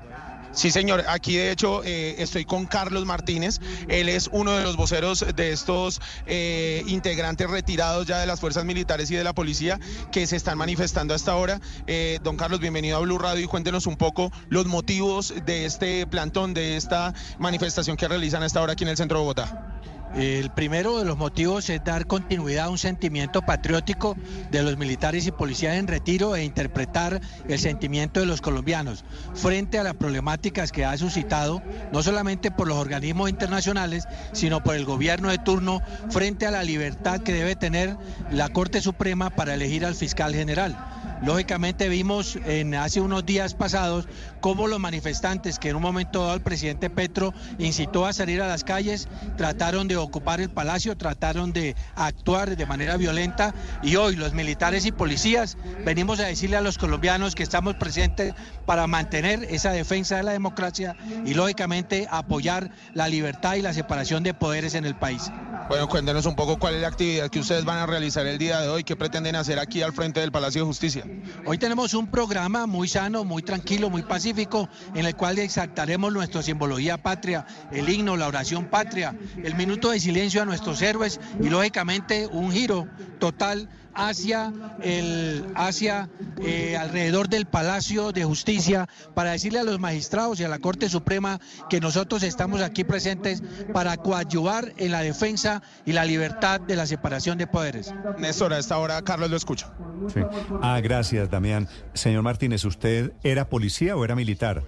Sí, 0.50 0.70
señor. 0.70 1.04
Aquí, 1.08 1.36
de 1.36 1.50
hecho, 1.52 1.82
eh, 1.84 2.16
estoy 2.22 2.46
con 2.46 2.64
Carlos 2.64 3.04
Martínez. 3.04 3.60
Él 3.88 4.08
es 4.08 4.30
uno 4.32 4.52
de 4.56 4.64
los 4.64 4.76
voceros 4.76 5.24
de 5.36 5.52
estos 5.52 6.00
eh, 6.26 6.82
integrantes 6.86 7.48
retirados 7.50 8.06
ya 8.06 8.18
de 8.18 8.26
las 8.26 8.40
fuerzas 8.40 8.64
militares 8.64 9.10
y 9.10 9.14
de 9.14 9.22
la 9.24 9.34
policía 9.34 9.78
que 10.10 10.26
se 10.26 10.36
están 10.36 10.56
manifestando 10.56 11.12
hasta 11.12 11.32
ahora. 11.32 11.60
Eh, 11.86 12.18
don 12.24 12.36
Carlos, 12.38 12.60
bienvenido 12.60 12.96
a 12.96 13.00
Blue 13.00 13.18
Radio 13.18 13.44
y 13.44 13.46
cuéntenos 13.46 13.86
un 13.86 13.96
poco 13.96 14.32
los 14.48 14.64
motivos 14.66 15.34
de 15.44 15.66
este 15.66 16.06
plantón, 16.06 16.54
de 16.54 16.78
esta 16.78 17.12
manifestación 17.38 17.98
que 17.98 18.08
realizan 18.08 18.42
hasta 18.42 18.58
ahora 18.58 18.72
aquí 18.72 18.84
en 18.84 18.90
el 18.90 18.96
centro 18.96 19.18
de 19.18 19.22
Bogotá. 19.24 19.77
El 20.14 20.50
primero 20.50 20.98
de 20.98 21.04
los 21.04 21.18
motivos 21.18 21.68
es 21.68 21.84
dar 21.84 22.06
continuidad 22.06 22.66
a 22.66 22.70
un 22.70 22.78
sentimiento 22.78 23.42
patriótico 23.42 24.16
de 24.50 24.62
los 24.62 24.76
militares 24.78 25.26
y 25.26 25.32
policías 25.32 25.76
en 25.76 25.86
retiro 25.86 26.34
e 26.34 26.44
interpretar 26.44 27.20
el 27.46 27.58
sentimiento 27.58 28.20
de 28.20 28.26
los 28.26 28.40
colombianos 28.40 29.04
frente 29.34 29.78
a 29.78 29.84
las 29.84 29.94
problemáticas 29.94 30.72
que 30.72 30.84
ha 30.84 30.96
suscitado, 30.96 31.62
no 31.92 32.02
solamente 32.02 32.50
por 32.50 32.68
los 32.68 32.78
organismos 32.78 33.28
internacionales, 33.28 34.04
sino 34.32 34.62
por 34.62 34.76
el 34.76 34.86
gobierno 34.86 35.30
de 35.30 35.38
turno, 35.38 35.82
frente 36.10 36.46
a 36.46 36.50
la 36.50 36.62
libertad 36.62 37.20
que 37.20 37.32
debe 37.34 37.54
tener 37.54 37.96
la 38.30 38.48
Corte 38.48 38.80
Suprema 38.80 39.30
para 39.30 39.54
elegir 39.54 39.84
al 39.84 39.94
fiscal 39.94 40.34
general. 40.34 40.76
Lógicamente 41.22 41.88
vimos 41.88 42.38
en 42.46 42.74
hace 42.74 43.00
unos 43.00 43.26
días 43.26 43.54
pasados 43.54 44.06
cómo 44.40 44.68
los 44.68 44.78
manifestantes 44.78 45.58
que 45.58 45.70
en 45.70 45.76
un 45.76 45.82
momento 45.82 46.22
dado 46.22 46.34
el 46.34 46.42
presidente 46.42 46.90
Petro 46.90 47.34
incitó 47.58 48.06
a 48.06 48.12
salir 48.12 48.40
a 48.40 48.46
las 48.46 48.64
calles, 48.64 49.08
trataron 49.36 49.88
de 49.88 49.96
ocupar 49.96 50.40
el 50.40 50.48
palacio, 50.48 50.96
trataron 50.96 51.52
de 51.52 51.74
actuar 51.96 52.56
de 52.56 52.66
manera 52.66 52.96
violenta 52.96 53.54
y 53.82 53.96
hoy 53.96 54.16
los 54.16 54.32
militares 54.32 54.86
y 54.86 54.92
policías 54.92 55.56
venimos 55.84 56.20
a 56.20 56.26
decirle 56.26 56.56
a 56.56 56.60
los 56.60 56.78
colombianos 56.78 57.34
que 57.34 57.42
estamos 57.42 57.74
presentes 57.74 58.34
para 58.64 58.86
mantener 58.86 59.44
esa 59.44 59.72
defensa 59.72 60.16
de 60.16 60.22
la 60.22 60.32
democracia 60.32 60.96
y 61.24 61.34
lógicamente 61.34 62.06
apoyar 62.10 62.70
la 62.94 63.08
libertad 63.08 63.56
y 63.56 63.62
la 63.62 63.72
separación 63.72 64.22
de 64.22 64.34
poderes 64.34 64.74
en 64.74 64.84
el 64.84 64.94
país. 64.94 65.30
Bueno, 65.68 65.88
cuéntenos 65.88 66.24
un 66.26 66.34
poco 66.34 66.58
cuál 66.58 66.76
es 66.76 66.80
la 66.80 66.88
actividad 66.88 67.28
que 67.28 67.40
ustedes 67.40 67.64
van 67.64 67.78
a 67.78 67.86
realizar 67.86 68.26
el 68.26 68.38
día 68.38 68.60
de 68.60 68.68
hoy, 68.68 68.84
qué 68.84 68.96
pretenden 68.96 69.36
hacer 69.36 69.58
aquí 69.58 69.82
al 69.82 69.92
frente 69.92 70.20
del 70.20 70.32
Palacio 70.32 70.62
de 70.62 70.66
Justicia. 70.66 71.04
Hoy 71.46 71.58
tenemos 71.58 71.94
un 71.94 72.10
programa 72.10 72.66
muy 72.66 72.88
sano, 72.88 73.24
muy 73.24 73.42
tranquilo, 73.42 73.90
muy 73.90 74.02
pacífico, 74.02 74.68
en 74.94 75.06
el 75.06 75.16
cual 75.16 75.38
exaltaremos 75.38 76.12
nuestra 76.12 76.42
simbología 76.42 76.98
patria, 76.98 77.46
el 77.72 77.88
himno, 77.88 78.16
la 78.16 78.28
oración 78.28 78.66
patria, 78.66 79.16
el 79.42 79.54
minuto 79.54 79.90
de 79.90 80.00
silencio 80.00 80.42
a 80.42 80.44
nuestros 80.44 80.82
héroes 80.82 81.20
y 81.40 81.48
lógicamente 81.48 82.26
un 82.26 82.52
giro 82.52 82.86
total 83.18 83.68
hacia 83.94 84.52
el 84.82 85.46
hacia 85.54 86.08
eh, 86.42 86.76
alrededor 86.76 87.28
del 87.28 87.46
Palacio 87.46 88.12
de 88.12 88.24
Justicia 88.24 88.88
para 89.14 89.32
decirle 89.32 89.58
a 89.58 89.64
los 89.64 89.78
magistrados 89.80 90.38
y 90.40 90.44
a 90.44 90.48
la 90.48 90.58
Corte 90.58 90.88
Suprema 90.88 91.40
que 91.68 91.80
nosotros 91.80 92.22
estamos 92.22 92.60
aquí 92.62 92.84
presentes 92.84 93.42
para 93.72 93.96
coadyuvar 93.96 94.72
en 94.76 94.92
la 94.92 95.00
defensa 95.00 95.62
y 95.84 95.92
la 95.92 96.04
libertad 96.04 96.60
de 96.60 96.76
la 96.76 96.86
separación 96.86 97.38
de 97.38 97.46
poderes. 97.46 97.92
Néstor, 98.18 98.52
a 98.52 98.58
esta 98.58 98.78
hora 98.78 99.02
Carlos 99.02 99.30
lo 99.30 99.36
escucha. 99.36 99.72
Sí. 100.12 100.20
Ah, 100.62 100.80
gracias, 100.80 101.30
Damián. 101.30 101.68
Señor 101.94 102.22
Martínez, 102.22 102.64
¿usted 102.64 103.12
era 103.22 103.48
policía 103.48 103.96
o 103.96 104.04
era 104.04 104.14
militar? 104.14 104.62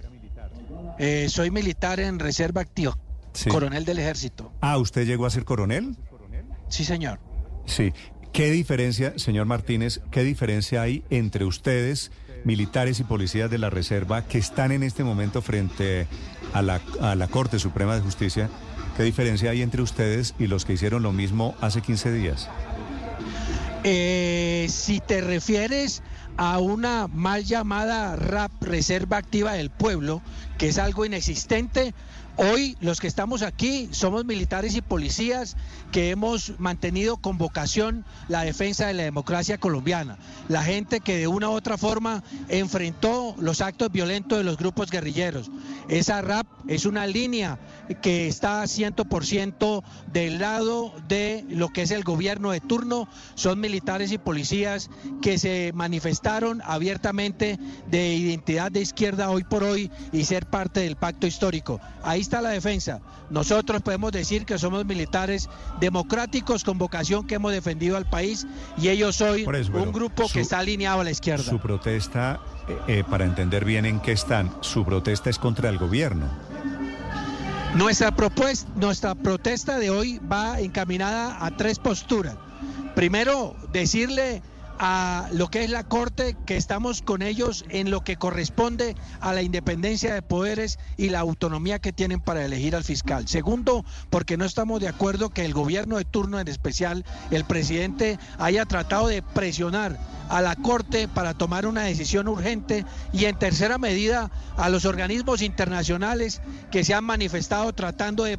Eh, 0.99 1.27
soy 1.29 1.49
militar 1.51 1.99
en 1.99 2.19
reserva 2.19 2.61
activa, 2.61 2.97
Sí. 3.33 3.49
coronel 3.49 3.85
del 3.85 3.97
ejército. 3.99 4.51
Ah, 4.61 4.77
¿usted 4.77 5.05
llegó 5.05 5.25
a 5.25 5.29
ser 5.29 5.45
coronel? 5.45 5.95
Sí, 6.67 6.83
señor. 6.85 7.19
Sí. 7.65 7.93
¿Qué 8.33 8.49
diferencia, 8.49 9.13
señor 9.17 9.45
Martínez, 9.45 9.99
qué 10.09 10.23
diferencia 10.23 10.81
hay 10.81 11.03
entre 11.09 11.43
ustedes, 11.43 12.11
militares 12.45 12.99
y 13.01 13.03
policías 13.03 13.51
de 13.51 13.57
la 13.57 13.69
Reserva, 13.69 14.25
que 14.25 14.37
están 14.37 14.71
en 14.71 14.83
este 14.83 15.03
momento 15.03 15.41
frente 15.41 16.07
a 16.53 16.61
la, 16.61 16.81
a 17.01 17.15
la 17.15 17.27
Corte 17.27 17.59
Suprema 17.59 17.95
de 17.95 18.01
Justicia? 18.01 18.49
¿Qué 18.95 19.03
diferencia 19.03 19.51
hay 19.51 19.61
entre 19.61 19.81
ustedes 19.81 20.33
y 20.39 20.47
los 20.47 20.63
que 20.63 20.73
hicieron 20.73 21.03
lo 21.03 21.11
mismo 21.11 21.55
hace 21.59 21.81
15 21.81 22.13
días? 22.13 22.49
Eh, 23.83 24.67
si 24.69 24.99
te 24.99 25.21
refieres 25.21 26.03
a 26.37 26.59
una 26.59 27.07
mal 27.07 27.43
llamada 27.43 28.15
RAP, 28.15 28.51
Reserva 28.61 29.17
Activa 29.17 29.53
del 29.53 29.69
Pueblo, 29.69 30.21
que 30.57 30.69
es 30.69 30.77
algo 30.77 31.05
inexistente. 31.05 31.93
Hoy 32.37 32.77
los 32.79 33.01
que 33.01 33.07
estamos 33.07 33.41
aquí 33.41 33.89
somos 33.91 34.23
militares 34.23 34.75
y 34.75 34.81
policías 34.81 35.57
que 35.91 36.11
hemos 36.11 36.53
mantenido 36.59 37.17
con 37.17 37.37
vocación 37.37 38.05
la 38.29 38.43
defensa 38.43 38.87
de 38.87 38.93
la 38.93 39.03
democracia 39.03 39.57
colombiana. 39.57 40.17
La 40.47 40.63
gente 40.63 41.01
que 41.01 41.17
de 41.17 41.27
una 41.27 41.49
u 41.49 41.53
otra 41.53 41.77
forma 41.77 42.23
enfrentó 42.47 43.35
los 43.37 43.59
actos 43.59 43.91
violentos 43.91 44.37
de 44.37 44.45
los 44.45 44.57
grupos 44.57 44.89
guerrilleros. 44.89 45.51
Esa 45.89 46.21
RAP 46.21 46.47
es 46.69 46.85
una 46.85 47.05
línea 47.05 47.59
que 48.01 48.27
está 48.27 48.63
100% 48.63 49.83
del 50.13 50.39
lado 50.39 50.93
de 51.09 51.43
lo 51.49 51.67
que 51.67 51.81
es 51.81 51.91
el 51.91 52.03
gobierno 52.03 52.51
de 52.51 52.61
turno. 52.61 53.09
Son 53.35 53.59
militares 53.59 54.13
y 54.13 54.17
policías 54.17 54.89
que 55.21 55.37
se 55.37 55.73
manifestaron 55.73 56.61
abiertamente 56.63 57.59
de 57.89 58.13
identidad 58.15 58.71
de 58.71 58.81
izquierda 58.81 59.29
hoy 59.29 59.43
por 59.43 59.63
hoy 59.63 59.91
y 60.13 60.23
ser 60.23 60.45
parte 60.45 60.79
del 60.79 60.95
pacto 60.95 61.27
histórico. 61.27 61.81
Ahí 62.03 62.20
está 62.21 62.41
la 62.41 62.49
defensa. 62.49 63.01
Nosotros 63.29 63.81
podemos 63.81 64.11
decir 64.11 64.45
que 64.45 64.57
somos 64.57 64.85
militares 64.85 65.49
democráticos 65.79 66.63
con 66.63 66.77
vocación 66.77 67.27
que 67.27 67.35
hemos 67.35 67.51
defendido 67.51 67.97
al 67.97 68.09
país 68.09 68.47
y 68.77 68.89
ellos 68.89 69.19
hoy 69.21 69.45
un 69.73 69.91
grupo 69.91 70.27
que 70.31 70.41
está 70.41 70.59
alineado 70.59 71.01
a 71.01 71.03
la 71.03 71.11
izquierda. 71.11 71.43
Su 71.43 71.59
protesta, 71.59 72.39
eh, 72.67 72.99
eh, 72.99 73.03
para 73.09 73.25
entender 73.25 73.65
bien 73.65 73.85
en 73.85 73.99
qué 73.99 74.11
están, 74.11 74.51
su 74.61 74.85
protesta 74.85 75.29
es 75.29 75.37
contra 75.39 75.69
el 75.69 75.77
gobierno. 75.77 76.25
Nuestra, 77.75 78.13
propuesta, 78.13 78.69
nuestra 78.75 79.15
protesta 79.15 79.79
de 79.79 79.89
hoy 79.89 80.19
va 80.19 80.59
encaminada 80.59 81.45
a 81.45 81.55
tres 81.55 81.79
posturas. 81.79 82.35
Primero, 82.95 83.55
decirle 83.71 84.41
a 84.83 85.29
lo 85.31 85.47
que 85.47 85.63
es 85.63 85.69
la 85.69 85.83
Corte, 85.83 86.35
que 86.47 86.57
estamos 86.57 87.03
con 87.03 87.21
ellos 87.21 87.65
en 87.69 87.91
lo 87.91 88.03
que 88.03 88.15
corresponde 88.15 88.95
a 89.19 89.31
la 89.31 89.43
independencia 89.43 90.11
de 90.15 90.23
poderes 90.23 90.79
y 90.97 91.09
la 91.09 91.19
autonomía 91.19 91.77
que 91.77 91.93
tienen 91.93 92.19
para 92.19 92.43
elegir 92.43 92.75
al 92.75 92.83
fiscal. 92.83 93.27
Segundo, 93.27 93.85
porque 94.09 94.37
no 94.37 94.45
estamos 94.45 94.81
de 94.81 94.87
acuerdo 94.87 95.29
que 95.29 95.45
el 95.45 95.53
gobierno 95.53 95.97
de 95.97 96.05
turno, 96.05 96.39
en 96.39 96.47
especial 96.47 97.05
el 97.29 97.45
presidente, 97.45 98.17
haya 98.39 98.65
tratado 98.65 99.07
de 99.07 99.21
presionar 99.21 99.99
a 100.31 100.41
la 100.41 100.55
Corte 100.55 101.09
para 101.09 101.33
tomar 101.33 101.67
una 101.67 101.83
decisión 101.83 102.29
urgente 102.29 102.85
y 103.11 103.25
en 103.25 103.37
tercera 103.37 103.77
medida 103.77 104.31
a 104.55 104.69
los 104.69 104.85
organismos 104.85 105.41
internacionales 105.41 106.41
que 106.71 106.85
se 106.85 106.93
han 106.93 107.03
manifestado 107.03 107.73
tratando 107.73 108.23
de, 108.23 108.37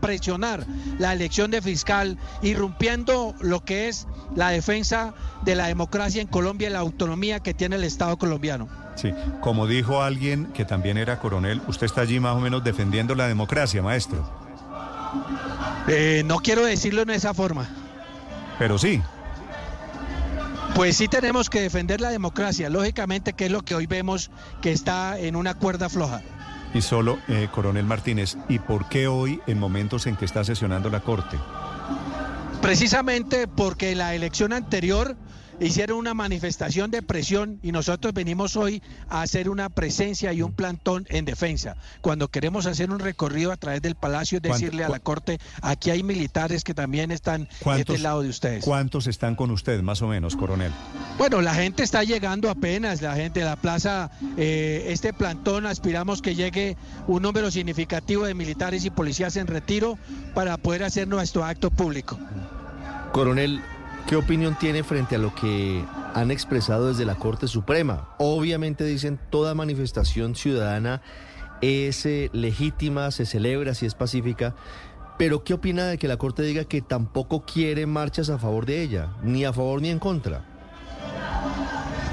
presionar 0.00 0.66
la 0.98 1.14
elección 1.14 1.50
de 1.50 1.62
fiscal, 1.62 2.18
irrumpiendo 2.42 3.34
lo 3.40 3.64
que 3.64 3.88
es 3.88 4.06
la 4.36 4.50
defensa 4.50 5.14
de 5.44 5.54
la 5.54 5.63
democracia 5.66 6.22
en 6.22 6.28
Colombia 6.28 6.68
y 6.68 6.72
la 6.72 6.80
autonomía 6.80 7.40
que 7.40 7.54
tiene 7.54 7.76
el 7.76 7.84
Estado 7.84 8.16
colombiano. 8.16 8.68
Sí, 8.96 9.12
como 9.40 9.66
dijo 9.66 10.02
alguien 10.02 10.46
que 10.52 10.64
también 10.64 10.98
era 10.98 11.18
coronel, 11.18 11.60
usted 11.66 11.86
está 11.86 12.02
allí 12.02 12.20
más 12.20 12.36
o 12.36 12.40
menos 12.40 12.62
defendiendo 12.62 13.14
la 13.14 13.26
democracia, 13.26 13.82
maestro. 13.82 14.28
Eh, 15.88 16.22
no 16.24 16.38
quiero 16.38 16.64
decirlo 16.64 17.02
en 17.02 17.10
esa 17.10 17.34
forma. 17.34 17.68
Pero 18.58 18.78
sí. 18.78 19.02
Pues 20.74 20.96
sí 20.96 21.08
tenemos 21.08 21.50
que 21.50 21.60
defender 21.60 22.00
la 22.00 22.10
democracia, 22.10 22.68
lógicamente, 22.68 23.32
que 23.32 23.46
es 23.46 23.50
lo 23.50 23.62
que 23.62 23.74
hoy 23.74 23.86
vemos 23.86 24.30
que 24.60 24.72
está 24.72 25.18
en 25.18 25.36
una 25.36 25.54
cuerda 25.54 25.88
floja. 25.88 26.22
Y 26.72 26.82
solo, 26.82 27.18
eh, 27.28 27.48
coronel 27.52 27.84
Martínez, 27.84 28.36
¿y 28.48 28.58
por 28.58 28.88
qué 28.88 29.06
hoy, 29.06 29.40
en 29.46 29.60
momentos 29.60 30.06
en 30.08 30.16
que 30.16 30.24
está 30.24 30.42
sesionando 30.42 30.90
la 30.90 31.00
Corte? 31.00 31.38
Precisamente 32.60 33.46
porque 33.46 33.94
la 33.94 34.14
elección 34.14 34.52
anterior 34.52 35.16
hicieron 35.60 35.98
una 35.98 36.14
manifestación 36.14 36.90
de 36.90 37.02
presión 37.02 37.58
y 37.62 37.72
nosotros 37.72 38.12
venimos 38.12 38.56
hoy 38.56 38.82
a 39.08 39.22
hacer 39.22 39.48
una 39.48 39.68
presencia 39.68 40.32
y 40.32 40.42
un 40.42 40.52
plantón 40.52 41.06
en 41.08 41.24
defensa. 41.24 41.76
Cuando 42.00 42.28
queremos 42.28 42.66
hacer 42.66 42.90
un 42.90 42.98
recorrido 42.98 43.52
a 43.52 43.56
través 43.56 43.82
del 43.82 43.94
palacio, 43.94 44.40
decirle 44.40 44.84
a 44.84 44.88
la 44.88 45.00
corte, 45.00 45.38
aquí 45.62 45.90
hay 45.90 46.02
militares 46.02 46.64
que 46.64 46.74
también 46.74 47.10
están 47.10 47.48
de 47.64 47.80
este 47.80 47.98
lado 47.98 48.22
de 48.22 48.28
ustedes. 48.28 48.64
¿Cuántos 48.64 49.06
están 49.06 49.36
con 49.36 49.50
usted, 49.50 49.82
más 49.82 50.02
o 50.02 50.08
menos, 50.08 50.36
coronel? 50.36 50.72
Bueno, 51.18 51.40
la 51.40 51.54
gente 51.54 51.82
está 51.82 52.04
llegando 52.04 52.50
apenas, 52.50 53.02
la 53.02 53.14
gente 53.14 53.40
de 53.40 53.46
la 53.46 53.56
plaza, 53.56 54.10
eh, 54.36 54.86
este 54.88 55.12
plantón 55.12 55.66
aspiramos 55.66 56.22
que 56.22 56.34
llegue 56.34 56.76
un 57.06 57.22
número 57.22 57.50
significativo 57.50 58.24
de 58.24 58.34
militares 58.34 58.84
y 58.84 58.90
policías 58.90 59.36
en 59.36 59.46
retiro 59.46 59.98
para 60.34 60.56
poder 60.56 60.84
hacer 60.84 61.08
nuestro 61.08 61.44
acto 61.44 61.70
público. 61.70 62.18
Coronel, 63.12 63.62
¿Qué 64.06 64.16
opinión 64.16 64.54
tiene 64.58 64.84
frente 64.84 65.16
a 65.16 65.18
lo 65.18 65.34
que 65.34 65.82
han 66.12 66.30
expresado 66.30 66.88
desde 66.88 67.06
la 67.06 67.14
Corte 67.14 67.48
Suprema? 67.48 68.14
Obviamente 68.18 68.84
dicen 68.84 69.18
toda 69.30 69.54
manifestación 69.54 70.34
ciudadana 70.34 71.00
es 71.62 72.04
eh, 72.04 72.28
legítima, 72.34 73.10
se 73.10 73.24
celebra 73.24 73.72
si 73.72 73.86
es 73.86 73.94
pacífica, 73.94 74.54
pero 75.16 75.42
¿qué 75.42 75.54
opina 75.54 75.86
de 75.86 75.96
que 75.96 76.08
la 76.08 76.18
Corte 76.18 76.42
diga 76.42 76.64
que 76.64 76.82
tampoco 76.82 77.46
quiere 77.46 77.86
marchas 77.86 78.28
a 78.28 78.38
favor 78.38 78.66
de 78.66 78.82
ella, 78.82 79.14
ni 79.22 79.46
a 79.46 79.54
favor 79.54 79.80
ni 79.80 79.88
en 79.88 79.98
contra? 79.98 80.44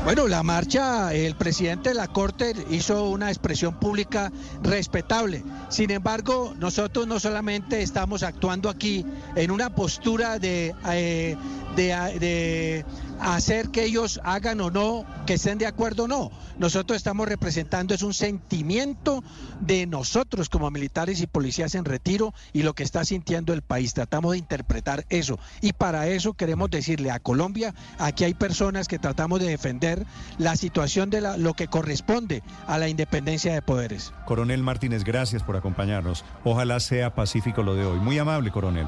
Bueno, 0.04 0.28
la 0.28 0.42
marcha, 0.42 1.14
el 1.14 1.36
presidente 1.36 1.90
de 1.90 1.96
la 1.96 2.08
Corte 2.08 2.56
hizo 2.72 3.08
una 3.10 3.30
expresión 3.30 3.80
pública 3.80 4.32
respetable. 4.64 5.44
Sin 5.70 5.92
embargo, 5.92 6.56
nosotros 6.58 7.06
no 7.06 7.20
solamente 7.20 7.84
estamos 7.84 8.24
actuando 8.24 8.68
aquí 8.68 9.06
en 9.36 9.52
una 9.52 9.76
postura 9.76 10.40
de, 10.40 10.74
eh, 10.90 11.38
de, 11.76 12.86
hacer 13.20 13.70
que 13.70 13.84
ellos 13.84 14.20
hagan 14.24 14.62
o 14.62 14.72
no, 14.72 15.06
que 15.26 15.36
estén 15.36 15.58
de 15.58 15.68
acuerdo 15.68 16.06
o 16.06 16.08
no. 16.08 16.32
Nosotros 16.58 16.98
estamos 16.98 17.28
representando 17.28 17.94
es 17.94 18.02
un 18.02 18.14
sentimiento 18.14 19.24
de 19.60 19.86
nosotros 19.86 20.50
como 20.50 20.72
militares 20.72 21.22
y 21.22 21.28
policías 21.28 21.76
en 21.76 21.86
retiro 21.86 22.34
y 22.54 22.64
lo 22.64 22.74
que 22.74 22.84
está 22.84 23.06
sintiendo 23.06 23.54
el 23.54 23.62
país. 23.62 23.94
Tratamos 23.94 24.32
de 24.32 24.40
interpretar 24.40 25.06
eso. 25.10 25.40
Y 25.62 25.74
para 25.74 26.08
eso 26.08 26.34
queremos 26.34 26.70
decirle 26.70 27.12
a 27.12 27.20
Colombia, 27.20 27.74
aquí 28.00 28.24
hay 28.24 28.34
personas 28.34 28.88
que 28.88 29.00
tratamos 29.00 29.40
de 29.40 29.48
defender 29.48 30.06
la 30.38 30.56
situación 30.56 31.10
de 31.10 31.22
lo 31.38 31.54
que 31.54 31.68
corresponde 31.68 32.44
a 32.68 32.78
la 32.78 32.90
independencia 32.90 33.54
de 33.54 33.62
poderes. 33.62 34.14
Coronel 34.26 34.64
Martínez, 34.64 35.04
gracias 35.04 35.44
por 35.44 35.56
acompañarnos. 35.56 36.26
Ojalá 36.44 36.80
sea 36.80 37.14
pacífico 37.14 37.64
lo 37.64 37.76
de 37.76 37.86
hoy. 37.86 38.00
Muy 38.00 38.18
amable, 38.18 38.52
coronel. 38.52 38.88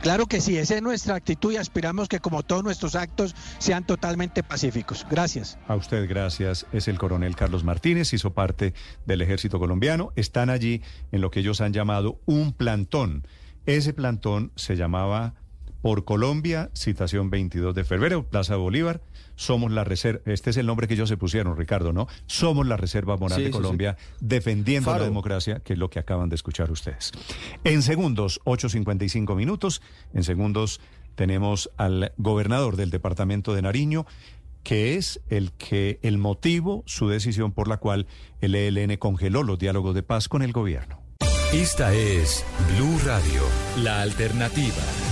Claro 0.00 0.24
que 0.26 0.40
sí, 0.40 0.56
esa 0.56 0.76
es 0.76 0.82
nuestra 0.82 1.14
actitud 1.14 1.52
y 1.52 1.56
aspiramos 1.56 2.08
que 2.08 2.20
como 2.20 2.42
todos 2.42 2.64
nuestros 2.64 2.94
actos 2.94 3.34
sean 3.58 3.84
totalmente 3.84 4.42
pacíficos. 4.42 5.06
Gracias. 5.10 5.58
A 5.68 5.76
usted 5.76 6.08
gracias. 6.08 6.66
Es 6.72 6.88
el 6.88 6.98
coronel 6.98 7.36
Carlos 7.36 7.64
Martínez, 7.64 8.14
hizo 8.14 8.32
parte 8.32 8.72
del 9.04 9.20
ejército 9.20 9.58
colombiano. 9.58 10.12
Están 10.16 10.48
allí 10.48 10.82
en 11.12 11.20
lo 11.20 11.30
que 11.30 11.40
ellos 11.40 11.60
han 11.60 11.74
llamado 11.74 12.18
un 12.24 12.54
plantón. 12.54 13.26
Ese 13.66 13.92
plantón 13.92 14.52
se 14.56 14.74
llamaba 14.74 15.34
Por 15.82 16.06
Colombia, 16.06 16.70
citación 16.72 17.28
22 17.28 17.74
de 17.74 17.84
febrero, 17.84 18.26
Plaza 18.26 18.56
Bolívar 18.56 19.02
somos 19.40 19.72
la 19.72 19.84
reserva, 19.84 20.20
este 20.26 20.50
es 20.50 20.58
el 20.58 20.66
nombre 20.66 20.86
que 20.86 20.92
ellos 20.92 21.08
se 21.08 21.16
pusieron, 21.16 21.56
Ricardo, 21.56 21.94
¿no? 21.94 22.08
Somos 22.26 22.66
la 22.66 22.76
Reserva 22.76 23.16
Moral 23.16 23.42
de 23.42 23.50
Colombia, 23.50 23.96
defendiendo 24.20 24.92
la 24.92 25.02
democracia, 25.02 25.60
que 25.60 25.72
es 25.72 25.78
lo 25.78 25.88
que 25.88 25.98
acaban 25.98 26.28
de 26.28 26.34
escuchar 26.34 26.70
ustedes. 26.70 27.10
En 27.64 27.80
segundos, 27.80 28.42
8.55 28.44 29.34
minutos, 29.34 29.80
en 30.12 30.24
segundos 30.24 30.82
tenemos 31.14 31.70
al 31.78 32.12
gobernador 32.18 32.76
del 32.76 32.90
departamento 32.90 33.54
de 33.54 33.62
Nariño, 33.62 34.04
que 34.62 34.96
es 34.96 35.22
el 35.30 35.52
que 35.52 35.98
el 36.02 36.18
motivo, 36.18 36.82
su 36.84 37.08
decisión 37.08 37.52
por 37.52 37.66
la 37.66 37.78
cual 37.78 38.06
el 38.42 38.54
ELN 38.54 38.98
congeló 38.98 39.42
los 39.42 39.58
diálogos 39.58 39.94
de 39.94 40.02
paz 40.02 40.28
con 40.28 40.42
el 40.42 40.52
gobierno. 40.52 41.00
Esta 41.54 41.94
es 41.94 42.44
Blue 42.76 42.98
Radio, 43.06 43.42
la 43.82 44.02
alternativa. 44.02 45.09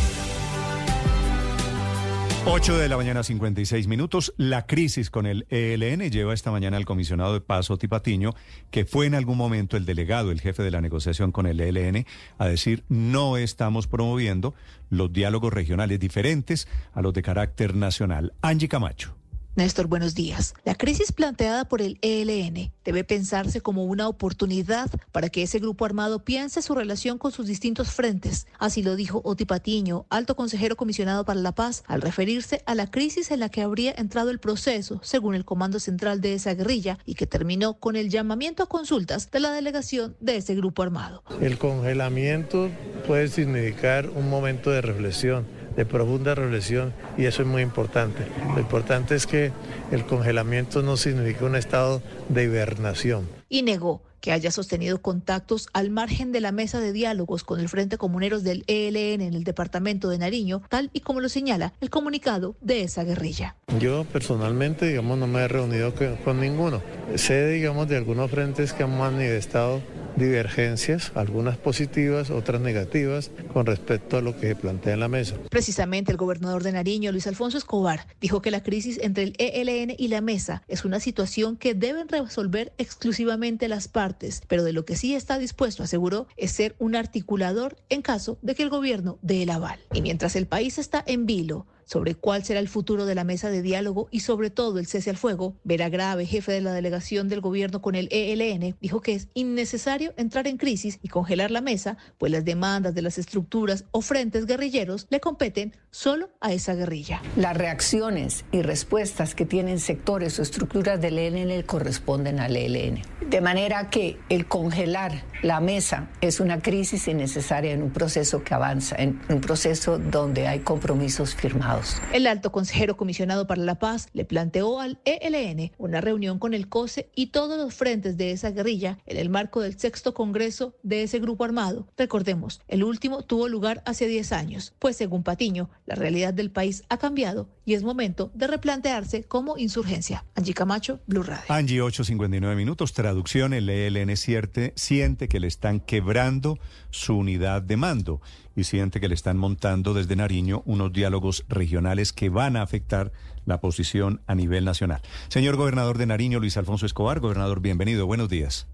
8 2.46 2.78
de 2.78 2.88
la 2.88 2.96
mañana, 2.96 3.22
56 3.22 3.88
minutos. 3.88 4.32
La 4.36 4.66
crisis 4.66 5.10
con 5.10 5.26
el 5.26 5.46
ELN 5.50 6.10
lleva 6.10 6.32
esta 6.32 6.50
mañana 6.50 6.76
al 6.76 6.86
comisionado 6.86 7.34
de 7.34 7.40
Paso 7.40 7.76
Tipatiño, 7.76 8.34
que 8.70 8.84
fue 8.84 9.06
en 9.06 9.14
algún 9.14 9.36
momento 9.36 9.76
el 9.76 9.84
delegado, 9.84 10.30
el 10.30 10.40
jefe 10.40 10.62
de 10.62 10.70
la 10.70 10.80
negociación 10.80 11.32
con 11.32 11.46
el 11.46 11.60
ELN, 11.60 12.06
a 12.38 12.46
decir 12.46 12.84
no 12.88 13.36
estamos 13.36 13.86
promoviendo 13.86 14.54
los 14.88 15.12
diálogos 15.12 15.52
regionales 15.52 16.00
diferentes 16.00 16.68
a 16.92 17.02
los 17.02 17.12
de 17.12 17.22
carácter 17.22 17.74
nacional. 17.74 18.32
Angie 18.40 18.68
Camacho. 18.68 19.17
Néstor, 19.58 19.88
buenos 19.88 20.14
días. 20.14 20.54
La 20.64 20.76
crisis 20.76 21.10
planteada 21.10 21.64
por 21.64 21.82
el 21.82 21.98
ELN 22.00 22.70
debe 22.84 23.02
pensarse 23.02 23.60
como 23.60 23.86
una 23.86 24.06
oportunidad 24.06 24.88
para 25.10 25.30
que 25.30 25.42
ese 25.42 25.58
grupo 25.58 25.84
armado 25.84 26.24
piense 26.24 26.62
su 26.62 26.76
relación 26.76 27.18
con 27.18 27.32
sus 27.32 27.48
distintos 27.48 27.90
frentes. 27.90 28.46
Así 28.60 28.84
lo 28.84 28.94
dijo 28.94 29.20
Oti 29.24 29.46
Patiño, 29.46 30.06
alto 30.10 30.36
consejero 30.36 30.76
comisionado 30.76 31.24
para 31.24 31.40
la 31.40 31.56
paz, 31.56 31.82
al 31.88 32.02
referirse 32.02 32.62
a 32.66 32.76
la 32.76 32.88
crisis 32.88 33.32
en 33.32 33.40
la 33.40 33.48
que 33.48 33.62
habría 33.62 33.92
entrado 33.98 34.30
el 34.30 34.38
proceso, 34.38 35.00
según 35.02 35.34
el 35.34 35.44
comando 35.44 35.80
central 35.80 36.20
de 36.20 36.34
esa 36.34 36.54
guerrilla, 36.54 37.00
y 37.04 37.14
que 37.14 37.26
terminó 37.26 37.80
con 37.80 37.96
el 37.96 38.10
llamamiento 38.10 38.62
a 38.62 38.68
consultas 38.68 39.28
de 39.32 39.40
la 39.40 39.50
delegación 39.50 40.16
de 40.20 40.36
ese 40.36 40.54
grupo 40.54 40.84
armado. 40.84 41.24
El 41.40 41.58
congelamiento 41.58 42.70
puede 43.08 43.26
significar 43.26 44.08
un 44.08 44.30
momento 44.30 44.70
de 44.70 44.82
reflexión 44.82 45.57
de 45.78 45.86
profunda 45.86 46.34
reflexión 46.34 46.92
y 47.16 47.26
eso 47.26 47.42
es 47.42 47.48
muy 47.48 47.62
importante. 47.62 48.26
Lo 48.52 48.58
importante 48.58 49.14
es 49.14 49.28
que 49.28 49.52
el 49.92 50.04
congelamiento 50.06 50.82
no 50.82 50.96
significa 50.96 51.44
un 51.44 51.54
estado 51.54 52.02
de 52.28 52.42
hibernación. 52.42 53.28
Y 53.48 53.62
negó 53.62 54.02
que 54.20 54.32
haya 54.32 54.50
sostenido 54.50 55.00
contactos 55.00 55.68
al 55.72 55.90
margen 55.90 56.32
de 56.32 56.40
la 56.40 56.52
mesa 56.52 56.80
de 56.80 56.92
diálogos 56.92 57.44
con 57.44 57.60
el 57.60 57.68
Frente 57.68 57.98
Comuneros 57.98 58.42
del 58.42 58.64
ELN 58.66 59.20
en 59.20 59.34
el 59.34 59.44
departamento 59.44 60.08
de 60.08 60.18
Nariño, 60.18 60.62
tal 60.68 60.90
y 60.92 61.00
como 61.00 61.20
lo 61.20 61.28
señala 61.28 61.72
el 61.80 61.90
comunicado 61.90 62.56
de 62.60 62.82
esa 62.82 63.04
guerrilla. 63.04 63.56
Yo 63.80 64.04
personalmente, 64.04 64.86
digamos, 64.86 65.18
no 65.18 65.26
me 65.26 65.40
he 65.40 65.48
reunido 65.48 65.92
con, 66.24 66.40
ninguno. 66.40 66.82
Sé, 67.16 67.48
digamos, 67.48 67.88
de 67.88 67.96
algunos 67.96 68.30
frentes 68.30 68.72
que 68.72 68.82
han 68.82 68.96
manifestado 68.96 69.82
divergencias, 70.16 71.12
algunas 71.14 71.56
positivas, 71.56 72.30
otras 72.30 72.60
negativas, 72.60 73.30
con 73.52 73.66
respecto 73.66 74.16
a 74.16 74.20
lo 74.20 74.38
que 74.38 74.48
se 74.48 74.56
plantea 74.56 74.94
en 74.94 75.00
la 75.00 75.08
mesa. 75.08 75.36
Precisamente 75.48 76.10
el 76.10 76.18
gobernador 76.18 76.64
de 76.64 76.72
Nariño, 76.72 77.12
Luis 77.12 77.26
Alfonso 77.26 77.56
Escobar, 77.56 78.06
dijo 78.20 78.42
que 78.42 78.50
la 78.50 78.62
crisis 78.62 78.98
entre 79.02 79.22
el 79.22 79.34
ELN 79.38 79.94
y 79.96 80.08
la 80.08 80.20
mesa 80.20 80.62
es 80.66 80.84
una 80.84 80.98
situación 81.00 81.56
que 81.56 81.74
deben 81.74 82.08
resolver 82.08 82.72
exclusivamente 82.78 83.68
las 83.68 83.86
partes, 83.88 84.07
pero 84.46 84.64
de 84.64 84.72
lo 84.72 84.84
que 84.84 84.96
sí 84.96 85.14
está 85.14 85.38
dispuesto, 85.38 85.82
aseguró, 85.82 86.26
es 86.36 86.52
ser 86.52 86.76
un 86.78 86.96
articulador 86.96 87.76
en 87.88 88.02
caso 88.02 88.38
de 88.42 88.54
que 88.54 88.62
el 88.62 88.70
gobierno 88.70 89.18
dé 89.22 89.42
el 89.42 89.50
aval. 89.50 89.80
Y 89.92 90.02
mientras 90.02 90.36
el 90.36 90.46
país 90.46 90.78
está 90.78 91.02
en 91.06 91.26
vilo, 91.26 91.66
sobre 91.88 92.14
cuál 92.14 92.44
será 92.44 92.60
el 92.60 92.68
futuro 92.68 93.06
de 93.06 93.14
la 93.14 93.24
mesa 93.24 93.50
de 93.50 93.62
diálogo 93.62 94.08
y 94.10 94.20
sobre 94.20 94.50
todo 94.50 94.78
el 94.78 94.86
cese 94.86 95.10
al 95.10 95.16
fuego, 95.16 95.56
Vera 95.64 95.88
Grave, 95.88 96.26
jefe 96.26 96.52
de 96.52 96.60
la 96.60 96.72
delegación 96.72 97.28
del 97.28 97.40
gobierno 97.40 97.80
con 97.80 97.94
el 97.94 98.08
ELN, 98.12 98.76
dijo 98.80 99.00
que 99.00 99.14
es 99.14 99.28
innecesario 99.34 100.12
entrar 100.16 100.46
en 100.46 100.58
crisis 100.58 100.98
y 101.02 101.08
congelar 101.08 101.50
la 101.50 101.62
mesa, 101.62 101.96
pues 102.18 102.30
las 102.30 102.44
demandas 102.44 102.94
de 102.94 103.02
las 103.02 103.16
estructuras 103.16 103.84
o 103.90 104.02
frentes 104.02 104.44
guerrilleros 104.44 105.06
le 105.08 105.20
competen 105.20 105.74
solo 105.90 106.28
a 106.40 106.52
esa 106.52 106.74
guerrilla. 106.74 107.22
Las 107.36 107.56
reacciones 107.56 108.44
y 108.52 108.60
respuestas 108.60 109.34
que 109.34 109.46
tienen 109.46 109.80
sectores 109.80 110.38
o 110.38 110.42
estructuras 110.42 111.00
del 111.00 111.18
ELN 111.18 111.62
corresponden 111.62 112.38
al 112.38 112.54
ELN. 112.54 113.02
De 113.28 113.40
manera 113.40 113.90
que 113.90 114.18
el 114.28 114.46
congelar 114.46 115.24
la 115.42 115.60
mesa 115.60 116.08
es 116.20 116.40
una 116.40 116.60
crisis 116.60 117.08
innecesaria 117.08 117.72
en 117.72 117.82
un 117.82 117.90
proceso 117.90 118.42
que 118.42 118.54
avanza, 118.54 118.96
en 118.96 119.20
un 119.28 119.40
proceso 119.40 119.98
donde 119.98 120.48
hay 120.48 120.60
compromisos 120.60 121.34
firmados. 121.34 121.77
El 122.12 122.26
alto 122.26 122.50
consejero 122.50 122.96
comisionado 122.96 123.46
para 123.46 123.62
la 123.62 123.78
paz 123.78 124.08
le 124.12 124.24
planteó 124.24 124.80
al 124.80 124.98
ELN 125.04 125.70
una 125.78 126.00
reunión 126.00 126.38
con 126.38 126.52
el 126.52 126.68
COSE 126.68 127.08
y 127.14 127.26
todos 127.26 127.56
los 127.56 127.72
frentes 127.72 128.16
de 128.16 128.32
esa 128.32 128.50
guerrilla 128.50 128.98
en 129.06 129.16
el 129.16 129.28
marco 129.28 129.60
del 129.60 129.78
sexto 129.78 130.12
congreso 130.12 130.74
de 130.82 131.04
ese 131.04 131.20
grupo 131.20 131.44
armado. 131.44 131.86
Recordemos, 131.96 132.60
el 132.66 132.82
último 132.82 133.22
tuvo 133.22 133.48
lugar 133.48 133.82
hace 133.86 134.08
10 134.08 134.32
años, 134.32 134.74
pues 134.78 134.96
según 134.96 135.22
Patiño, 135.22 135.70
la 135.86 135.94
realidad 135.94 136.34
del 136.34 136.50
país 136.50 136.82
ha 136.88 136.98
cambiado 136.98 137.48
y 137.68 137.74
es 137.74 137.82
momento 137.82 138.30
de 138.32 138.46
replantearse 138.46 139.24
como 139.24 139.58
insurgencia. 139.58 140.24
Angie 140.34 140.54
Camacho, 140.54 141.00
Blue 141.06 141.22
Radio. 141.22 141.44
Angie, 141.50 141.82
8.59 141.82 142.56
minutos. 142.56 142.94
Traducción, 142.94 143.52
el 143.52 143.68
ELN 143.68 144.16
siente, 144.16 144.72
siente 144.74 145.28
que 145.28 145.38
le 145.38 145.48
están 145.48 145.80
quebrando 145.80 146.58
su 146.88 147.18
unidad 147.18 147.60
de 147.60 147.76
mando 147.76 148.22
y 148.56 148.64
siente 148.64 149.00
que 149.00 149.08
le 149.08 149.14
están 149.14 149.36
montando 149.36 149.92
desde 149.92 150.16
Nariño 150.16 150.62
unos 150.64 150.94
diálogos 150.94 151.44
regionales 151.50 152.14
que 152.14 152.30
van 152.30 152.56
a 152.56 152.62
afectar 152.62 153.12
la 153.44 153.60
posición 153.60 154.22
a 154.26 154.34
nivel 154.34 154.64
nacional. 154.64 155.02
Señor 155.28 155.56
gobernador 155.56 155.98
de 155.98 156.06
Nariño, 156.06 156.40
Luis 156.40 156.56
Alfonso 156.56 156.86
Escobar, 156.86 157.20
gobernador, 157.20 157.60
bienvenido, 157.60 158.06
buenos 158.06 158.30
días. 158.30 158.66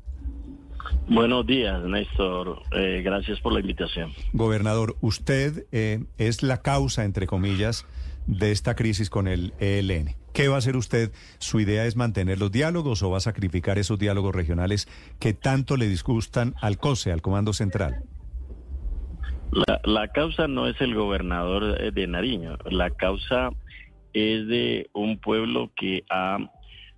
Buenos 1.08 1.44
días, 1.48 1.82
Néstor. 1.82 2.62
Eh, 2.70 3.02
gracias 3.04 3.40
por 3.40 3.52
la 3.52 3.58
invitación. 3.58 4.12
Gobernador, 4.32 4.96
usted 5.00 5.66
eh, 5.72 6.04
es 6.16 6.44
la 6.44 6.62
causa, 6.62 7.04
entre 7.04 7.26
comillas, 7.26 7.86
de 8.26 8.52
esta 8.52 8.74
crisis 8.74 9.10
con 9.10 9.28
el 9.28 9.52
ELN. 9.58 10.16
¿Qué 10.32 10.48
va 10.48 10.56
a 10.56 10.58
hacer 10.58 10.76
usted? 10.76 11.12
¿Su 11.38 11.60
idea 11.60 11.86
es 11.86 11.94
mantener 11.96 12.38
los 12.38 12.50
diálogos 12.50 13.02
o 13.02 13.10
va 13.10 13.18
a 13.18 13.20
sacrificar 13.20 13.78
esos 13.78 13.98
diálogos 13.98 14.34
regionales 14.34 14.88
que 15.20 15.32
tanto 15.32 15.76
le 15.76 15.86
disgustan 15.86 16.54
al 16.60 16.78
COSE, 16.78 17.12
al 17.12 17.22
Comando 17.22 17.52
Central? 17.52 18.02
La, 19.84 20.08
causa 20.08 20.48
no 20.48 20.66
es 20.66 20.80
el 20.80 20.94
gobernador 20.94 21.92
de 21.92 22.06
Nariño, 22.08 22.58
la 22.68 22.90
causa 22.90 23.50
es 24.12 24.48
de 24.48 24.90
un 24.92 25.18
pueblo 25.18 25.70
que 25.76 26.04
ha 26.10 26.38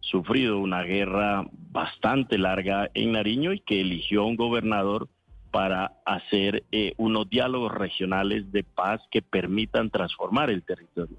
sufrido 0.00 0.58
una 0.58 0.82
guerra 0.82 1.46
bastante 1.52 2.38
larga 2.38 2.90
en 2.94 3.12
Nariño 3.12 3.52
y 3.52 3.60
que 3.60 3.82
eligió 3.82 4.24
un 4.24 4.36
gobernador 4.36 5.08
para 5.50 5.92
hacer 6.04 6.64
eh, 6.72 6.92
unos 6.96 7.28
diálogos 7.28 7.72
regionales 7.72 8.50
de 8.52 8.64
paz 8.64 9.00
que 9.10 9.22
permitan 9.22 9.90
transformar 9.90 10.50
el 10.50 10.62
territorio. 10.62 11.16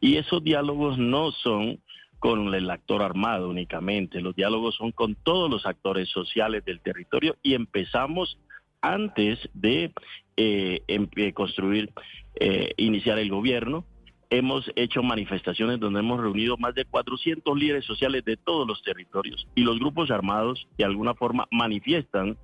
Y 0.00 0.16
esos 0.16 0.42
diálogos 0.42 0.98
no 0.98 1.32
son 1.32 1.80
con 2.18 2.54
el 2.54 2.70
actor 2.70 3.02
armado 3.02 3.50
únicamente, 3.50 4.22
los 4.22 4.34
diálogos 4.34 4.76
son 4.76 4.92
con 4.92 5.14
todos 5.14 5.50
los 5.50 5.66
actores 5.66 6.08
sociales 6.08 6.64
del 6.64 6.80
territorio 6.80 7.36
y 7.42 7.52
empezamos 7.52 8.38
antes 8.80 9.38
de 9.54 9.92
eh, 10.36 10.82
em, 10.88 11.08
eh, 11.16 11.32
construir, 11.32 11.90
eh, 12.36 12.72
iniciar 12.76 13.18
el 13.18 13.30
gobierno. 13.30 13.84
Hemos 14.30 14.70
hecho 14.74 15.02
manifestaciones 15.02 15.80
donde 15.80 16.00
hemos 16.00 16.20
reunido 16.20 16.56
más 16.56 16.74
de 16.74 16.84
400 16.84 17.58
líderes 17.58 17.84
sociales 17.84 18.24
de 18.24 18.36
todos 18.36 18.66
los 18.66 18.82
territorios 18.82 19.46
y 19.54 19.62
los 19.62 19.78
grupos 19.78 20.10
armados 20.10 20.66
de 20.76 20.84
alguna 20.84 21.14
forma 21.14 21.46
manifiestan 21.50 22.36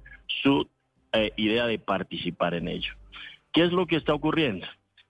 su 0.43 0.69
idea 1.37 1.67
de 1.67 1.79
participar 1.79 2.55
en 2.55 2.69
ello. 2.69 2.93
¿Qué 3.53 3.65
es 3.65 3.73
lo 3.73 3.87
que 3.87 3.97
está 3.97 4.15
ocurriendo? 4.15 4.67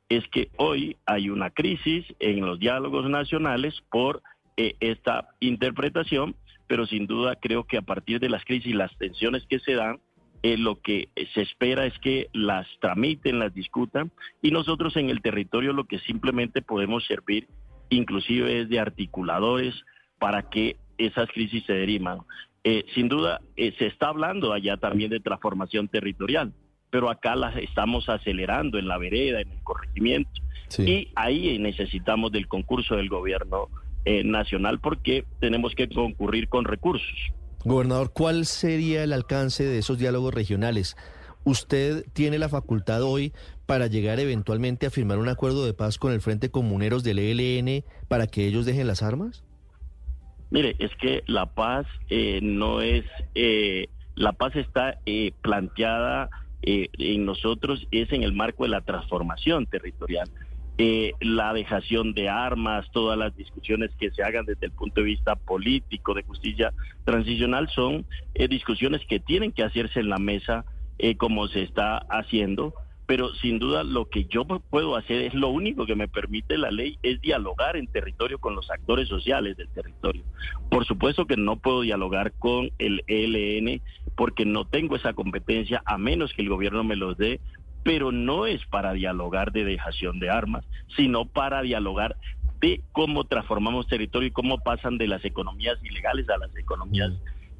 Es 0.08 0.26
que 0.28 0.48
hoy 0.56 0.96
hay 1.06 1.30
una 1.30 1.50
crisis 1.50 2.06
en 2.18 2.44
los 2.44 2.58
diálogos 2.58 3.08
nacionales 3.08 3.74
por 3.90 4.22
esta 4.56 5.28
interpretación, 5.40 6.34
pero 6.66 6.86
sin 6.86 7.06
duda 7.06 7.36
creo 7.36 7.64
que 7.64 7.78
a 7.78 7.82
partir 7.82 8.20
de 8.20 8.28
las 8.28 8.44
crisis, 8.44 8.72
y 8.72 8.74
las 8.74 8.96
tensiones 8.98 9.44
que 9.46 9.58
se 9.60 9.74
dan, 9.74 10.00
eh, 10.42 10.56
lo 10.56 10.80
que 10.80 11.08
se 11.34 11.42
espera 11.42 11.84
es 11.84 11.98
que 11.98 12.28
las 12.32 12.66
tramiten, 12.80 13.38
las 13.38 13.52
discutan 13.52 14.10
y 14.40 14.50
nosotros 14.50 14.96
en 14.96 15.10
el 15.10 15.20
territorio 15.20 15.74
lo 15.74 15.84
que 15.84 15.98
simplemente 15.98 16.62
podemos 16.62 17.04
servir 17.04 17.46
inclusive 17.90 18.60
es 18.60 18.68
de 18.68 18.80
articuladores 18.80 19.74
para 20.18 20.48
que 20.48 20.76
esas 20.96 21.28
crisis 21.30 21.64
se 21.66 21.74
derivan. 21.74 22.20
Eh, 22.64 22.84
sin 22.94 23.08
duda 23.08 23.40
eh, 23.56 23.72
se 23.78 23.86
está 23.86 24.08
hablando 24.08 24.52
allá 24.52 24.76
también 24.76 25.10
de 25.10 25.20
transformación 25.20 25.88
territorial, 25.88 26.52
pero 26.90 27.10
acá 27.10 27.36
las 27.36 27.56
estamos 27.56 28.08
acelerando 28.08 28.78
en 28.78 28.88
la 28.88 28.98
vereda, 28.98 29.40
en 29.40 29.50
el 29.50 29.62
corregimiento 29.62 30.30
y 30.78 31.08
ahí 31.16 31.58
necesitamos 31.58 32.30
del 32.30 32.46
concurso 32.46 32.94
del 32.96 33.08
gobierno 33.08 33.68
nacional 34.24 34.78
porque 34.80 35.24
tenemos 35.40 35.74
que 35.74 35.88
concurrir 35.88 36.48
con 36.48 36.64
recursos. 36.64 37.32
Gobernador, 37.64 38.12
¿cuál 38.12 38.46
sería 38.46 39.04
el 39.04 39.12
alcance 39.12 39.64
de 39.64 39.78
esos 39.78 39.98
diálogos 39.98 40.32
regionales? 40.32 40.96
¿Usted 41.44 42.04
tiene 42.12 42.38
la 42.38 42.48
facultad 42.48 43.02
hoy 43.02 43.32
para 43.66 43.86
llegar 43.86 44.18
eventualmente 44.20 44.86
a 44.86 44.90
firmar 44.90 45.18
un 45.18 45.28
acuerdo 45.28 45.64
de 45.64 45.74
paz 45.74 45.98
con 45.98 46.12
el 46.12 46.20
Frente 46.20 46.50
Comuneros 46.50 47.02
del 47.02 47.18
ELN 47.18 47.84
para 48.08 48.26
que 48.26 48.46
ellos 48.46 48.66
dejen 48.66 48.86
las 48.86 49.02
armas? 49.02 49.44
Mire, 50.50 50.76
es 50.78 50.94
que 50.96 51.22
la 51.26 51.46
paz 51.46 51.86
eh, 52.08 52.40
no 52.42 52.80
es, 52.80 53.04
eh, 53.34 53.88
la 54.14 54.32
paz 54.32 54.56
está 54.56 54.98
eh, 55.06 55.32
planteada 55.42 56.28
en 56.62 57.24
nosotros, 57.24 57.86
es 57.90 58.12
en 58.12 58.22
el 58.22 58.34
marco 58.34 58.64
de 58.64 58.68
la 58.68 58.82
transformación 58.82 59.64
territorial. 59.66 60.28
Eh, 60.82 61.12
la 61.20 61.52
dejación 61.52 62.14
de 62.14 62.30
armas, 62.30 62.90
todas 62.90 63.18
las 63.18 63.36
discusiones 63.36 63.90
que 63.98 64.10
se 64.12 64.22
hagan 64.22 64.46
desde 64.46 64.64
el 64.64 64.72
punto 64.72 65.02
de 65.02 65.08
vista 65.08 65.36
político 65.36 66.14
de 66.14 66.22
justicia 66.22 66.72
transicional 67.04 67.68
son 67.68 68.06
eh, 68.32 68.48
discusiones 68.48 69.02
que 69.06 69.20
tienen 69.20 69.52
que 69.52 69.62
hacerse 69.62 70.00
en 70.00 70.08
la 70.08 70.16
mesa 70.16 70.64
eh, 70.98 71.18
como 71.18 71.48
se 71.48 71.64
está 71.64 71.98
haciendo, 72.08 72.72
pero 73.10 73.34
sin 73.34 73.58
duda 73.58 73.82
lo 73.82 74.08
que 74.08 74.26
yo 74.26 74.44
puedo 74.44 74.94
hacer 74.94 75.22
es 75.22 75.34
lo 75.34 75.48
único 75.48 75.84
que 75.84 75.96
me 75.96 76.06
permite 76.06 76.56
la 76.56 76.70
ley 76.70 76.96
es 77.02 77.20
dialogar 77.20 77.76
en 77.76 77.88
territorio 77.88 78.38
con 78.38 78.54
los 78.54 78.70
actores 78.70 79.08
sociales 79.08 79.56
del 79.56 79.68
territorio. 79.70 80.22
Por 80.70 80.86
supuesto 80.86 81.26
que 81.26 81.36
no 81.36 81.56
puedo 81.56 81.80
dialogar 81.80 82.30
con 82.38 82.70
el 82.78 83.02
ELN 83.08 83.82
porque 84.14 84.44
no 84.44 84.64
tengo 84.64 84.94
esa 84.94 85.12
competencia 85.12 85.82
a 85.86 85.98
menos 85.98 86.32
que 86.34 86.42
el 86.42 86.50
gobierno 86.50 86.84
me 86.84 86.94
los 86.94 87.18
dé, 87.18 87.40
pero 87.82 88.12
no 88.12 88.46
es 88.46 88.64
para 88.66 88.92
dialogar 88.92 89.50
de 89.50 89.64
dejación 89.64 90.20
de 90.20 90.30
armas, 90.30 90.64
sino 90.94 91.24
para 91.24 91.62
dialogar 91.62 92.14
de 92.60 92.80
cómo 92.92 93.24
transformamos 93.24 93.88
territorio 93.88 94.28
y 94.28 94.32
cómo 94.32 94.58
pasan 94.58 94.98
de 94.98 95.08
las 95.08 95.24
economías 95.24 95.82
ilegales 95.82 96.30
a 96.30 96.38
las 96.38 96.56
economías 96.56 97.10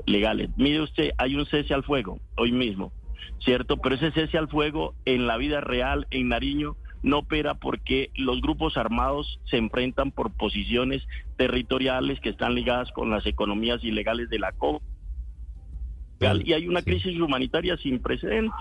legales. 0.07 0.49
Mire 0.57 0.83
usted, 0.83 1.11
hay 1.19 1.35
un 1.35 1.45
cese 1.47 1.75
al 1.75 1.83
fuego 1.83 2.21
hoy 2.37 2.53
mismo, 2.53 2.93
¿cierto? 3.39 3.77
Pero 3.79 3.95
ese 3.95 4.13
cese 4.13 4.39
al 4.39 4.49
fuego 4.49 4.95
en 5.05 5.27
la 5.27 5.37
vida 5.37 5.61
real, 5.61 6.07
en 6.11 6.29
Nariño, 6.29 6.77
no 7.03 7.19
opera 7.19 7.55
porque 7.55 8.11
los 8.15 8.41
grupos 8.41 8.77
armados 8.77 9.41
se 9.45 9.57
enfrentan 9.57 10.11
por 10.11 10.33
posiciones 10.33 11.03
territoriales 11.37 12.21
que 12.21 12.29
están 12.29 12.55
ligadas 12.55 12.91
con 12.93 13.11
las 13.11 13.25
economías 13.27 13.83
ilegales 13.83 14.29
de 14.29 14.39
la 14.39 14.53
COP 14.53 14.83
y 16.45 16.53
hay 16.53 16.69
una 16.69 16.83
crisis 16.83 17.19
humanitaria 17.19 17.77
sin 17.79 18.01
precedentes. 18.01 18.53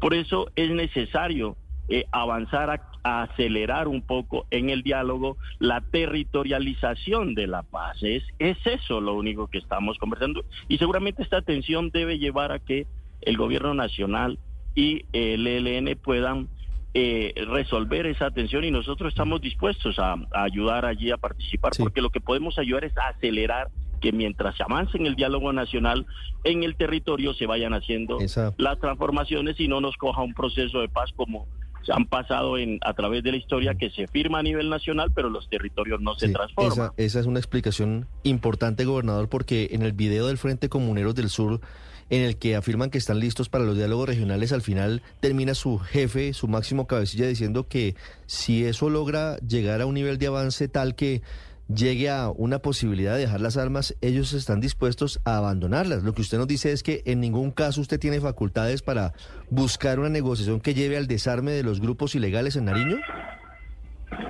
Por 0.00 0.14
eso 0.14 0.50
es 0.56 0.70
necesario 0.70 1.56
eh, 1.88 2.04
avanzar 2.10 2.70
a, 2.70 2.90
a, 3.04 3.22
acelerar 3.22 3.88
un 3.88 4.02
poco 4.02 4.46
en 4.50 4.68
el 4.70 4.82
diálogo 4.82 5.36
la 5.60 5.80
territorialización 5.80 7.34
de 7.34 7.46
la 7.46 7.62
paz. 7.62 8.02
Es, 8.02 8.24
es 8.38 8.58
eso 8.66 9.00
lo 9.00 9.14
único 9.14 9.46
que 9.46 9.58
estamos 9.58 9.96
conversando 9.98 10.44
y 10.66 10.78
seguramente 10.78 11.22
esta 11.22 11.40
tensión 11.40 11.90
debe 11.90 12.18
llevar 12.18 12.50
a 12.52 12.58
que 12.58 12.86
el 13.22 13.36
gobierno 13.36 13.74
nacional 13.74 14.38
y 14.74 15.04
el 15.12 15.46
ELN 15.46 15.96
puedan 15.98 16.48
eh, 16.94 17.34
resolver 17.48 18.06
esa 18.06 18.30
tensión 18.30 18.64
y 18.64 18.70
nosotros 18.70 19.12
estamos 19.12 19.40
dispuestos 19.40 19.98
a, 19.98 20.12
a 20.32 20.42
ayudar 20.44 20.84
allí 20.86 21.10
a 21.10 21.16
participar 21.16 21.72
porque 21.78 22.00
lo 22.00 22.10
que 22.10 22.20
podemos 22.20 22.58
ayudar 22.58 22.84
es 22.84 22.96
a 22.96 23.08
acelerar 23.08 23.68
que 24.00 24.12
mientras 24.12 24.56
se 24.56 24.62
avance 24.62 24.96
en 24.96 25.06
el 25.06 25.16
diálogo 25.16 25.52
nacional, 25.52 26.06
en 26.44 26.62
el 26.62 26.76
territorio 26.76 27.34
se 27.34 27.46
vayan 27.46 27.74
haciendo 27.74 28.20
Esa- 28.20 28.54
las 28.56 28.78
transformaciones 28.78 29.58
y 29.58 29.66
no 29.68 29.80
nos 29.80 29.96
coja 29.96 30.22
un 30.22 30.34
proceso 30.34 30.80
de 30.80 30.88
paz 30.88 31.10
como 31.16 31.46
se 31.84 31.92
han 31.92 32.04
pasado 32.06 32.58
en, 32.58 32.78
a 32.82 32.92
través 32.94 33.22
de 33.22 33.32
la 33.32 33.38
historia 33.38 33.74
que 33.74 33.90
se 33.90 34.06
firma 34.08 34.38
a 34.40 34.42
nivel 34.42 34.68
nacional, 34.70 35.10
pero 35.14 35.30
los 35.30 35.48
territorios 35.48 36.00
no 36.00 36.14
se 36.14 36.28
transforman. 36.30 36.72
esa, 36.72 36.92
esa 36.96 37.20
es 37.20 37.26
una 37.26 37.38
explicación 37.38 38.06
importante, 38.24 38.84
gobernador, 38.84 39.28
porque 39.28 39.68
en 39.72 39.82
el 39.82 39.92
video 39.92 40.26
del 40.28 40.38
Frente 40.38 40.68
Comuneros 40.68 41.14
del 41.14 41.28
Sur, 41.30 41.60
en 42.10 42.22
el 42.22 42.36
que 42.36 42.56
afirman 42.56 42.90
que 42.90 42.98
están 42.98 43.20
listos 43.20 43.48
para 43.48 43.64
los 43.64 43.76
diálogos 43.76 44.08
regionales, 44.08 44.52
al 44.52 44.62
final 44.62 45.02
termina 45.20 45.54
su 45.54 45.78
jefe, 45.78 46.32
su 46.32 46.48
máximo 46.48 46.86
cabecilla, 46.86 47.26
diciendo 47.26 47.68
que 47.68 47.94
si 48.26 48.64
eso 48.64 48.90
logra 48.90 49.38
llegar 49.38 49.80
a 49.80 49.86
un 49.86 49.94
nivel 49.94 50.18
de 50.18 50.26
avance 50.26 50.68
tal 50.68 50.94
que 50.94 51.22
llegue 51.68 52.08
a 52.08 52.30
una 52.30 52.60
posibilidad 52.60 53.14
de 53.14 53.20
dejar 53.20 53.40
las 53.40 53.56
armas, 53.56 53.94
ellos 54.00 54.32
están 54.32 54.60
dispuestos 54.60 55.20
a 55.24 55.36
abandonarlas. 55.36 56.02
Lo 56.02 56.14
que 56.14 56.22
usted 56.22 56.38
nos 56.38 56.48
dice 56.48 56.72
es 56.72 56.82
que 56.82 57.02
en 57.04 57.20
ningún 57.20 57.50
caso 57.50 57.80
usted 57.80 58.00
tiene 58.00 58.20
facultades 58.20 58.82
para 58.82 59.12
buscar 59.50 59.98
una 59.98 60.08
negociación 60.08 60.60
que 60.60 60.74
lleve 60.74 60.96
al 60.96 61.06
desarme 61.06 61.52
de 61.52 61.62
los 61.62 61.80
grupos 61.80 62.14
ilegales 62.14 62.56
en 62.56 62.64
Nariño. 62.66 62.96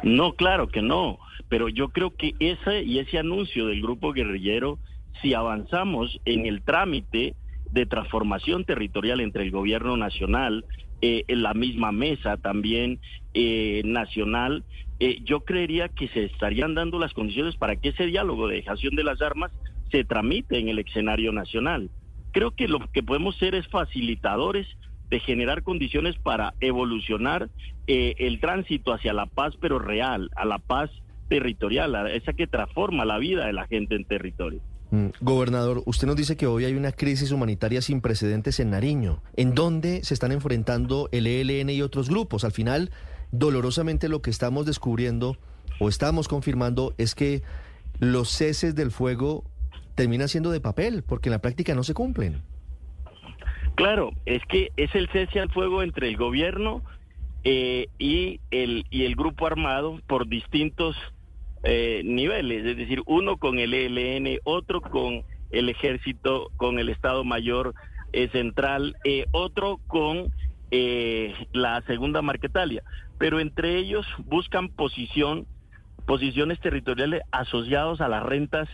No, 0.02 0.34
claro 0.34 0.68
que 0.68 0.82
no, 0.82 1.18
pero 1.48 1.68
yo 1.68 1.90
creo 1.90 2.14
que 2.14 2.34
ese 2.40 2.82
y 2.82 2.98
ese 2.98 3.18
anuncio 3.18 3.66
del 3.66 3.82
grupo 3.82 4.12
guerrillero, 4.12 4.78
si 5.22 5.34
avanzamos 5.34 6.20
en 6.24 6.46
el 6.46 6.62
trámite 6.62 7.34
de 7.72 7.86
transformación 7.86 8.64
territorial 8.64 9.20
entre 9.20 9.44
el 9.44 9.50
gobierno 9.50 9.96
nacional, 9.96 10.64
eh, 11.00 11.24
en 11.28 11.42
la 11.42 11.54
misma 11.54 11.92
mesa 11.92 12.36
también 12.36 13.00
eh, 13.34 13.82
nacional, 13.84 14.64
eh, 15.00 15.20
yo 15.24 15.40
creería 15.40 15.88
que 15.88 16.08
se 16.08 16.24
estarían 16.24 16.74
dando 16.74 16.98
las 16.98 17.12
condiciones 17.12 17.56
para 17.56 17.76
que 17.76 17.90
ese 17.90 18.06
diálogo 18.06 18.48
de 18.48 18.56
dejación 18.56 18.96
de 18.96 19.04
las 19.04 19.22
armas 19.22 19.52
se 19.90 20.04
tramite 20.04 20.58
en 20.58 20.68
el 20.68 20.80
escenario 20.80 21.32
nacional. 21.32 21.90
Creo 22.32 22.50
que 22.50 22.68
lo 22.68 22.80
que 22.92 23.02
podemos 23.02 23.36
ser 23.36 23.54
es 23.54 23.68
facilitadores 23.68 24.66
de 25.08 25.20
generar 25.20 25.62
condiciones 25.62 26.16
para 26.18 26.54
evolucionar 26.60 27.48
eh, 27.86 28.14
el 28.18 28.40
tránsito 28.40 28.92
hacia 28.92 29.12
la 29.12 29.26
paz, 29.26 29.54
pero 29.60 29.78
real, 29.78 30.30
a 30.36 30.44
la 30.44 30.58
paz 30.58 30.90
territorial, 31.28 31.94
a 31.94 32.10
esa 32.12 32.32
que 32.32 32.46
transforma 32.46 33.04
la 33.04 33.18
vida 33.18 33.46
de 33.46 33.52
la 33.52 33.66
gente 33.66 33.94
en 33.94 34.04
territorio. 34.04 34.60
Mm, 34.90 35.08
Gobernador, 35.20 35.82
usted 35.84 36.06
nos 36.06 36.16
dice 36.16 36.36
que 36.36 36.46
hoy 36.46 36.64
hay 36.64 36.74
una 36.74 36.92
crisis 36.92 37.30
humanitaria 37.30 37.82
sin 37.82 38.00
precedentes 38.00 38.58
en 38.60 38.70
Nariño. 38.70 39.22
¿En 39.36 39.54
dónde 39.54 40.02
se 40.02 40.14
están 40.14 40.32
enfrentando 40.32 41.08
el 41.12 41.26
ELN 41.26 41.70
y 41.70 41.82
otros 41.82 42.08
grupos? 42.08 42.44
Al 42.44 42.52
final, 42.52 42.90
dolorosamente 43.30 44.08
lo 44.08 44.22
que 44.22 44.30
estamos 44.30 44.64
descubriendo 44.64 45.36
o 45.78 45.88
estamos 45.88 46.26
confirmando 46.26 46.94
es 46.96 47.14
que 47.14 47.42
los 47.98 48.30
ceses 48.30 48.74
del 48.74 48.90
fuego 48.90 49.44
terminan 49.94 50.28
siendo 50.28 50.50
de 50.50 50.60
papel, 50.60 51.02
porque 51.02 51.28
en 51.28 51.32
la 51.32 51.40
práctica 51.40 51.74
no 51.74 51.82
se 51.82 51.92
cumplen. 51.92 52.42
Claro, 53.74 54.12
es 54.26 54.42
que 54.48 54.72
es 54.76 54.94
el 54.94 55.08
cese 55.10 55.40
al 55.40 55.50
fuego 55.50 55.82
entre 55.82 56.08
el 56.08 56.16
gobierno 56.16 56.82
eh, 57.44 57.88
y, 57.98 58.40
el, 58.50 58.86
y 58.90 59.04
el 59.04 59.14
grupo 59.14 59.46
armado 59.46 60.00
por 60.06 60.28
distintos 60.28 60.96
eh, 61.62 62.02
niveles, 62.04 62.64
es 62.64 62.76
decir, 62.76 63.02
uno 63.06 63.36
con 63.36 63.58
el 63.58 63.74
ELN, 63.74 64.40
otro 64.44 64.80
con 64.80 65.24
el 65.50 65.68
ejército, 65.68 66.50
con 66.56 66.78
el 66.78 66.88
Estado 66.88 67.24
Mayor 67.24 67.74
eh, 68.12 68.28
Central, 68.30 68.96
eh, 69.04 69.26
otro 69.32 69.80
con 69.86 70.32
eh, 70.70 71.34
la 71.52 71.82
Segunda 71.82 72.22
Marquetalia, 72.22 72.82
pero 73.18 73.40
entre 73.40 73.76
ellos 73.76 74.06
buscan 74.26 74.68
posición, 74.68 75.46
posiciones 76.06 76.60
territoriales 76.60 77.22
asociados 77.32 78.00
a 78.00 78.08
las 78.08 78.22
rentas 78.22 78.68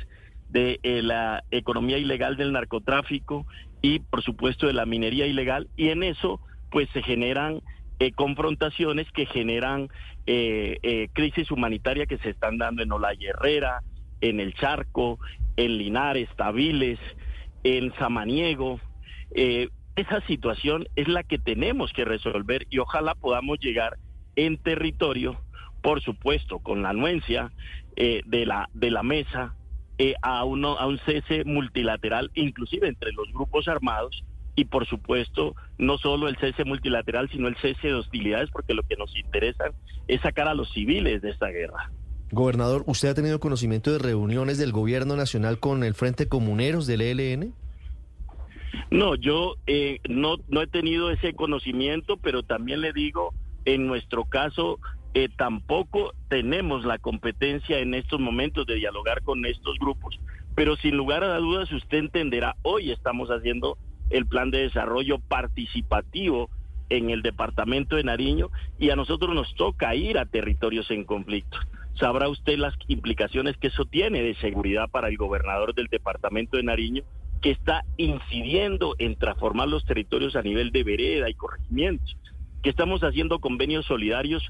de 0.50 0.78
la 1.02 1.42
economía 1.50 1.98
ilegal 1.98 2.36
del 2.36 2.52
narcotráfico 2.52 3.44
y 3.82 3.98
por 3.98 4.22
supuesto 4.22 4.68
de 4.68 4.72
la 4.72 4.86
minería 4.86 5.26
ilegal 5.26 5.68
y 5.76 5.88
en 5.88 6.04
eso 6.04 6.38
pues 6.70 6.88
se 6.90 7.02
generan 7.02 7.60
eh, 8.04 8.12
confrontaciones 8.12 9.10
que 9.12 9.24
generan 9.24 9.88
eh, 10.26 10.78
eh, 10.82 11.08
crisis 11.14 11.50
humanitaria 11.50 12.04
que 12.04 12.18
se 12.18 12.30
están 12.30 12.58
dando 12.58 12.82
en 12.82 12.92
Olaya 12.92 13.30
Herrera, 13.30 13.80
en 14.20 14.40
El 14.40 14.52
Charco, 14.54 15.18
en 15.56 15.78
Linares, 15.78 16.28
Tabiles, 16.36 16.98
en 17.62 17.94
Samaniego. 17.94 18.78
Eh, 19.34 19.68
esa 19.96 20.20
situación 20.26 20.86
es 20.96 21.08
la 21.08 21.22
que 21.22 21.38
tenemos 21.38 21.94
que 21.94 22.04
resolver 22.04 22.66
y 22.68 22.78
ojalá 22.78 23.14
podamos 23.14 23.58
llegar 23.60 23.96
en 24.36 24.58
territorio, 24.58 25.40
por 25.82 26.02
supuesto, 26.02 26.58
con 26.58 26.82
la 26.82 26.90
anuencia 26.90 27.52
eh, 27.96 28.20
de, 28.26 28.44
la, 28.44 28.68
de 28.74 28.90
la 28.90 29.02
mesa 29.02 29.54
a, 30.20 30.44
uno, 30.44 30.76
a 30.76 30.86
un 30.86 30.98
cese 31.06 31.44
multilateral, 31.44 32.30
inclusive 32.34 32.86
entre 32.86 33.12
los 33.12 33.32
grupos 33.32 33.66
armados, 33.68 34.24
y 34.56 34.66
por 34.66 34.86
supuesto, 34.86 35.54
no 35.78 35.98
solo 35.98 36.28
el 36.28 36.36
cese 36.36 36.64
multilateral, 36.64 37.28
sino 37.30 37.48
el 37.48 37.56
cese 37.56 37.88
de 37.88 37.94
hostilidades, 37.94 38.50
porque 38.50 38.74
lo 38.74 38.82
que 38.82 38.96
nos 38.96 39.16
interesa 39.16 39.64
es 40.06 40.20
sacar 40.20 40.48
a 40.48 40.54
los 40.54 40.72
civiles 40.72 41.22
de 41.22 41.30
esta 41.30 41.48
guerra. 41.48 41.90
Gobernador, 42.30 42.84
¿usted 42.86 43.08
ha 43.08 43.14
tenido 43.14 43.40
conocimiento 43.40 43.92
de 43.92 43.98
reuniones 43.98 44.58
del 44.58 44.72
gobierno 44.72 45.16
nacional 45.16 45.58
con 45.58 45.84
el 45.84 45.94
Frente 45.94 46.28
Comuneros 46.28 46.86
del 46.86 47.00
ELN? 47.00 47.54
No, 48.90 49.14
yo 49.14 49.54
eh, 49.66 50.00
no, 50.08 50.36
no 50.48 50.62
he 50.62 50.66
tenido 50.66 51.10
ese 51.10 51.34
conocimiento, 51.34 52.16
pero 52.16 52.42
también 52.42 52.80
le 52.80 52.92
digo, 52.92 53.32
en 53.64 53.86
nuestro 53.86 54.24
caso, 54.24 54.78
eh, 55.14 55.28
tampoco 55.36 56.12
tenemos 56.28 56.84
la 56.84 56.98
competencia 56.98 57.78
en 57.78 57.94
estos 57.94 58.20
momentos 58.20 58.66
de 58.66 58.74
dialogar 58.74 59.22
con 59.22 59.46
estos 59.46 59.78
grupos. 59.78 60.18
Pero 60.56 60.76
sin 60.76 60.96
lugar 60.96 61.22
a 61.24 61.38
dudas, 61.38 61.70
usted 61.72 61.98
entenderá, 61.98 62.56
hoy 62.62 62.90
estamos 62.90 63.28
haciendo 63.28 63.78
el 64.10 64.26
plan 64.26 64.50
de 64.50 64.62
desarrollo 64.62 65.18
participativo 65.18 66.50
en 66.90 67.10
el 67.10 67.22
departamento 67.22 67.96
de 67.96 68.04
Nariño 68.04 68.50
y 68.78 68.90
a 68.90 68.96
nosotros 68.96 69.34
nos 69.34 69.54
toca 69.54 69.94
ir 69.94 70.18
a 70.18 70.26
territorios 70.26 70.90
en 70.90 71.04
conflicto. 71.04 71.58
Sabrá 71.98 72.28
usted 72.28 72.58
las 72.58 72.74
implicaciones 72.88 73.56
que 73.56 73.68
eso 73.68 73.84
tiene 73.84 74.22
de 74.22 74.34
seguridad 74.36 74.90
para 74.90 75.08
el 75.08 75.16
gobernador 75.16 75.74
del 75.74 75.86
departamento 75.86 76.56
de 76.56 76.64
Nariño, 76.64 77.02
que 77.40 77.50
está 77.50 77.84
incidiendo 77.96 78.94
en 78.98 79.16
transformar 79.16 79.68
los 79.68 79.84
territorios 79.84 80.34
a 80.34 80.42
nivel 80.42 80.72
de 80.72 80.82
vereda 80.82 81.30
y 81.30 81.34
corregimientos, 81.34 82.16
que 82.62 82.70
estamos 82.70 83.02
haciendo 83.02 83.38
convenios 83.38 83.86
solidarios 83.86 84.42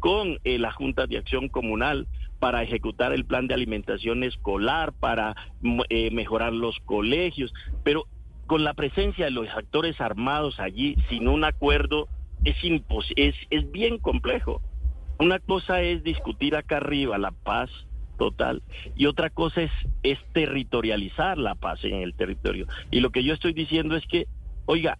con 0.00 0.38
eh, 0.44 0.58
la 0.58 0.72
Junta 0.72 1.06
de 1.06 1.18
Acción 1.18 1.48
Comunal 1.48 2.06
para 2.38 2.62
ejecutar 2.62 3.12
el 3.12 3.24
plan 3.24 3.48
de 3.48 3.54
alimentación 3.54 4.24
escolar, 4.24 4.92
para 4.92 5.34
mm, 5.60 5.80
eh, 5.88 6.10
mejorar 6.10 6.52
los 6.52 6.78
colegios, 6.84 7.52
pero 7.84 8.06
con 8.48 8.64
la 8.64 8.74
presencia 8.74 9.26
de 9.26 9.30
los 9.30 9.46
actores 9.50 10.00
armados 10.00 10.58
allí, 10.58 10.96
sin 11.10 11.28
un 11.28 11.44
acuerdo, 11.44 12.08
es, 12.44 12.56
es, 13.14 13.34
es 13.50 13.70
bien 13.70 13.98
complejo. 13.98 14.62
Una 15.20 15.38
cosa 15.38 15.82
es 15.82 16.02
discutir 16.02 16.56
acá 16.56 16.78
arriba 16.78 17.18
la 17.18 17.30
paz 17.30 17.70
total 18.18 18.62
y 18.96 19.06
otra 19.06 19.30
cosa 19.30 19.62
es, 19.62 19.70
es 20.02 20.18
territorializar 20.32 21.36
la 21.36 21.54
paz 21.56 21.84
en 21.84 21.96
el 21.96 22.14
territorio. 22.14 22.66
Y 22.90 23.00
lo 23.00 23.10
que 23.10 23.22
yo 23.22 23.34
estoy 23.34 23.52
diciendo 23.52 23.96
es 23.96 24.06
que, 24.06 24.26
oiga, 24.64 24.96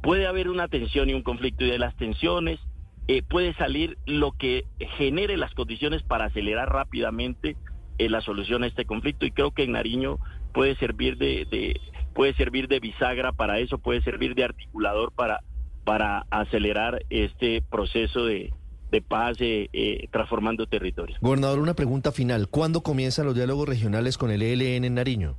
puede 0.00 0.28
haber 0.28 0.48
una 0.48 0.68
tensión 0.68 1.10
y 1.10 1.14
un 1.14 1.22
conflicto 1.22 1.64
y 1.64 1.70
de 1.70 1.78
las 1.78 1.96
tensiones 1.96 2.60
eh, 3.08 3.22
puede 3.22 3.54
salir 3.54 3.98
lo 4.06 4.32
que 4.32 4.64
genere 4.96 5.36
las 5.36 5.52
condiciones 5.54 6.02
para 6.04 6.26
acelerar 6.26 6.72
rápidamente 6.72 7.56
eh, 7.98 8.08
la 8.08 8.20
solución 8.20 8.62
a 8.62 8.68
este 8.68 8.84
conflicto 8.84 9.26
y 9.26 9.32
creo 9.32 9.50
que 9.50 9.64
en 9.64 9.72
Nariño 9.72 10.18
puede 10.52 10.76
servir 10.76 11.18
de, 11.18 11.44
de 11.50 11.80
puede 12.14 12.34
servir 12.34 12.68
de 12.68 12.80
bisagra 12.80 13.32
para 13.32 13.58
eso, 13.58 13.78
puede 13.78 14.02
servir 14.02 14.34
de 14.34 14.44
articulador 14.44 15.12
para, 15.12 15.40
para 15.84 16.24
acelerar 16.30 17.04
este 17.10 17.62
proceso 17.62 18.24
de, 18.24 18.52
de 18.90 19.02
paz 19.02 19.36
eh, 19.40 19.68
eh, 19.72 20.08
transformando 20.10 20.66
territorios. 20.66 21.18
Gobernador, 21.20 21.58
una 21.58 21.74
pregunta 21.74 22.12
final. 22.12 22.48
¿Cuándo 22.48 22.82
comienzan 22.82 23.26
los 23.26 23.34
diálogos 23.34 23.68
regionales 23.68 24.16
con 24.16 24.30
el 24.30 24.42
ELN 24.42 24.84
en 24.84 24.94
Nariño? 24.94 25.36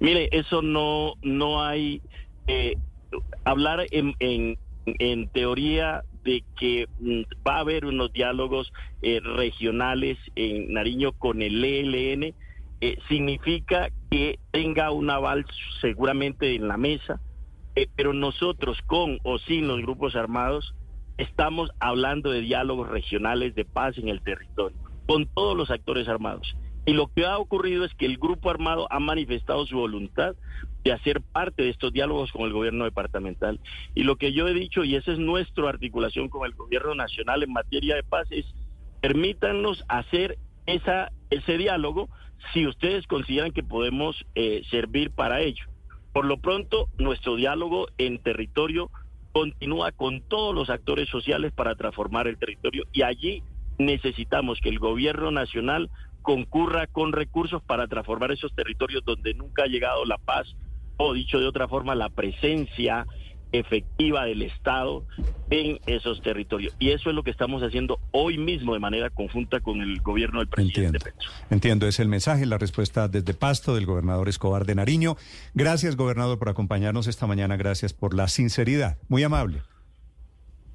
Mire, 0.00 0.28
eso 0.32 0.62
no, 0.62 1.14
no 1.22 1.62
hay... 1.62 2.00
Eh, 2.46 2.74
hablar 3.44 3.86
en, 3.90 4.14
en, 4.18 4.58
en, 4.86 5.28
teoría 5.28 6.02
de 6.24 6.42
que 6.58 6.88
mm, 6.98 7.22
va 7.46 7.56
a 7.56 7.60
haber 7.60 7.84
unos 7.84 8.12
diálogos 8.12 8.72
eh, 9.02 9.20
regionales 9.20 10.18
en 10.34 10.72
Nariño 10.72 11.12
con 11.12 11.42
el 11.42 11.64
ELN 11.64 12.34
eh, 12.84 12.98
significa 13.08 13.88
que 14.10 14.38
tenga 14.50 14.90
un 14.90 15.08
aval 15.08 15.46
seguramente 15.80 16.54
en 16.54 16.68
la 16.68 16.76
mesa, 16.76 17.18
eh, 17.76 17.88
pero 17.96 18.12
nosotros 18.12 18.76
con 18.84 19.20
o 19.22 19.38
sin 19.38 19.66
los 19.68 19.80
grupos 19.80 20.14
armados 20.14 20.74
estamos 21.16 21.70
hablando 21.80 22.30
de 22.30 22.42
diálogos 22.42 22.90
regionales 22.90 23.54
de 23.54 23.64
paz 23.64 23.96
en 23.96 24.08
el 24.08 24.20
territorio, 24.20 24.76
con 25.06 25.24
todos 25.24 25.56
los 25.56 25.70
actores 25.70 26.08
armados. 26.08 26.54
Y 26.84 26.92
lo 26.92 27.06
que 27.06 27.24
ha 27.24 27.38
ocurrido 27.38 27.86
es 27.86 27.94
que 27.94 28.04
el 28.04 28.18
grupo 28.18 28.50
armado 28.50 28.86
ha 28.92 29.00
manifestado 29.00 29.64
su 29.64 29.78
voluntad 29.78 30.34
de 30.84 30.92
hacer 30.92 31.22
parte 31.22 31.62
de 31.62 31.70
estos 31.70 31.90
diálogos 31.90 32.32
con 32.32 32.42
el 32.42 32.52
gobierno 32.52 32.84
departamental. 32.84 33.60
Y 33.94 34.02
lo 34.02 34.16
que 34.16 34.34
yo 34.34 34.46
he 34.46 34.52
dicho, 34.52 34.84
y 34.84 34.96
esa 34.96 35.10
es 35.12 35.18
nuestra 35.18 35.70
articulación 35.70 36.28
con 36.28 36.44
el 36.44 36.52
gobierno 36.52 36.94
nacional 36.94 37.44
en 37.44 37.52
materia 37.54 37.94
de 37.94 38.02
paz, 38.02 38.26
es 38.28 38.44
permítanos 39.00 39.82
hacer 39.88 40.36
esa, 40.66 41.12
ese 41.30 41.56
diálogo 41.56 42.10
si 42.52 42.66
ustedes 42.66 43.06
consideran 43.06 43.52
que 43.52 43.62
podemos 43.62 44.24
eh, 44.34 44.62
servir 44.70 45.10
para 45.10 45.40
ello. 45.40 45.64
Por 46.12 46.26
lo 46.26 46.38
pronto, 46.38 46.88
nuestro 46.98 47.36
diálogo 47.36 47.88
en 47.98 48.18
territorio 48.18 48.90
continúa 49.32 49.90
con 49.90 50.20
todos 50.22 50.54
los 50.54 50.70
actores 50.70 51.08
sociales 51.08 51.52
para 51.52 51.74
transformar 51.74 52.28
el 52.28 52.38
territorio 52.38 52.84
y 52.92 53.02
allí 53.02 53.42
necesitamos 53.78 54.60
que 54.60 54.68
el 54.68 54.78
gobierno 54.78 55.32
nacional 55.32 55.90
concurra 56.22 56.86
con 56.86 57.12
recursos 57.12 57.60
para 57.62 57.88
transformar 57.88 58.30
esos 58.30 58.54
territorios 58.54 59.04
donde 59.04 59.34
nunca 59.34 59.64
ha 59.64 59.66
llegado 59.66 60.04
la 60.04 60.18
paz 60.18 60.54
o 60.96 61.12
dicho 61.12 61.40
de 61.40 61.48
otra 61.48 61.66
forma 61.66 61.96
la 61.96 62.10
presencia 62.10 63.06
efectiva 63.54 64.24
del 64.24 64.42
Estado 64.42 65.04
en 65.50 65.78
esos 65.86 66.20
territorios. 66.22 66.74
Y 66.78 66.90
eso 66.90 67.10
es 67.10 67.14
lo 67.14 67.22
que 67.22 67.30
estamos 67.30 67.62
haciendo 67.62 68.00
hoy 68.10 68.36
mismo 68.36 68.74
de 68.74 68.80
manera 68.80 69.10
conjunta 69.10 69.60
con 69.60 69.80
el 69.80 70.00
gobierno 70.00 70.40
del 70.40 70.48
presidente 70.48 70.98
Entiendo. 70.98 71.20
Entiendo, 71.50 71.86
es 71.86 72.00
el 72.00 72.08
mensaje, 72.08 72.46
la 72.46 72.58
respuesta 72.58 73.08
desde 73.08 73.32
Pasto 73.32 73.74
del 73.74 73.86
gobernador 73.86 74.28
Escobar 74.28 74.66
de 74.66 74.74
Nariño. 74.74 75.16
Gracias, 75.54 75.96
gobernador, 75.96 76.38
por 76.38 76.48
acompañarnos 76.48 77.06
esta 77.06 77.26
mañana. 77.26 77.56
Gracias 77.56 77.92
por 77.92 78.14
la 78.14 78.26
sinceridad. 78.28 78.98
Muy 79.08 79.22
amable. 79.22 79.62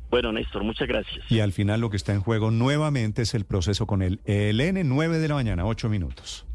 Bueno, 0.09 0.31
Néstor, 0.31 0.63
muchas 0.63 0.87
gracias. 0.87 1.29
Y 1.29 1.41
al 1.41 1.51
final 1.51 1.81
lo 1.81 1.89
que 1.89 1.97
está 1.97 2.13
en 2.13 2.21
juego 2.21 2.49
nuevamente 2.49 3.23
es 3.23 3.35
el 3.35 3.45
proceso 3.45 3.85
con 3.85 4.01
el 4.01 4.21
ELN, 4.25 4.87
9 4.87 5.19
de 5.19 5.27
la 5.27 5.35
mañana, 5.35 5.65
8 5.65 5.89
minutos. 5.89 6.45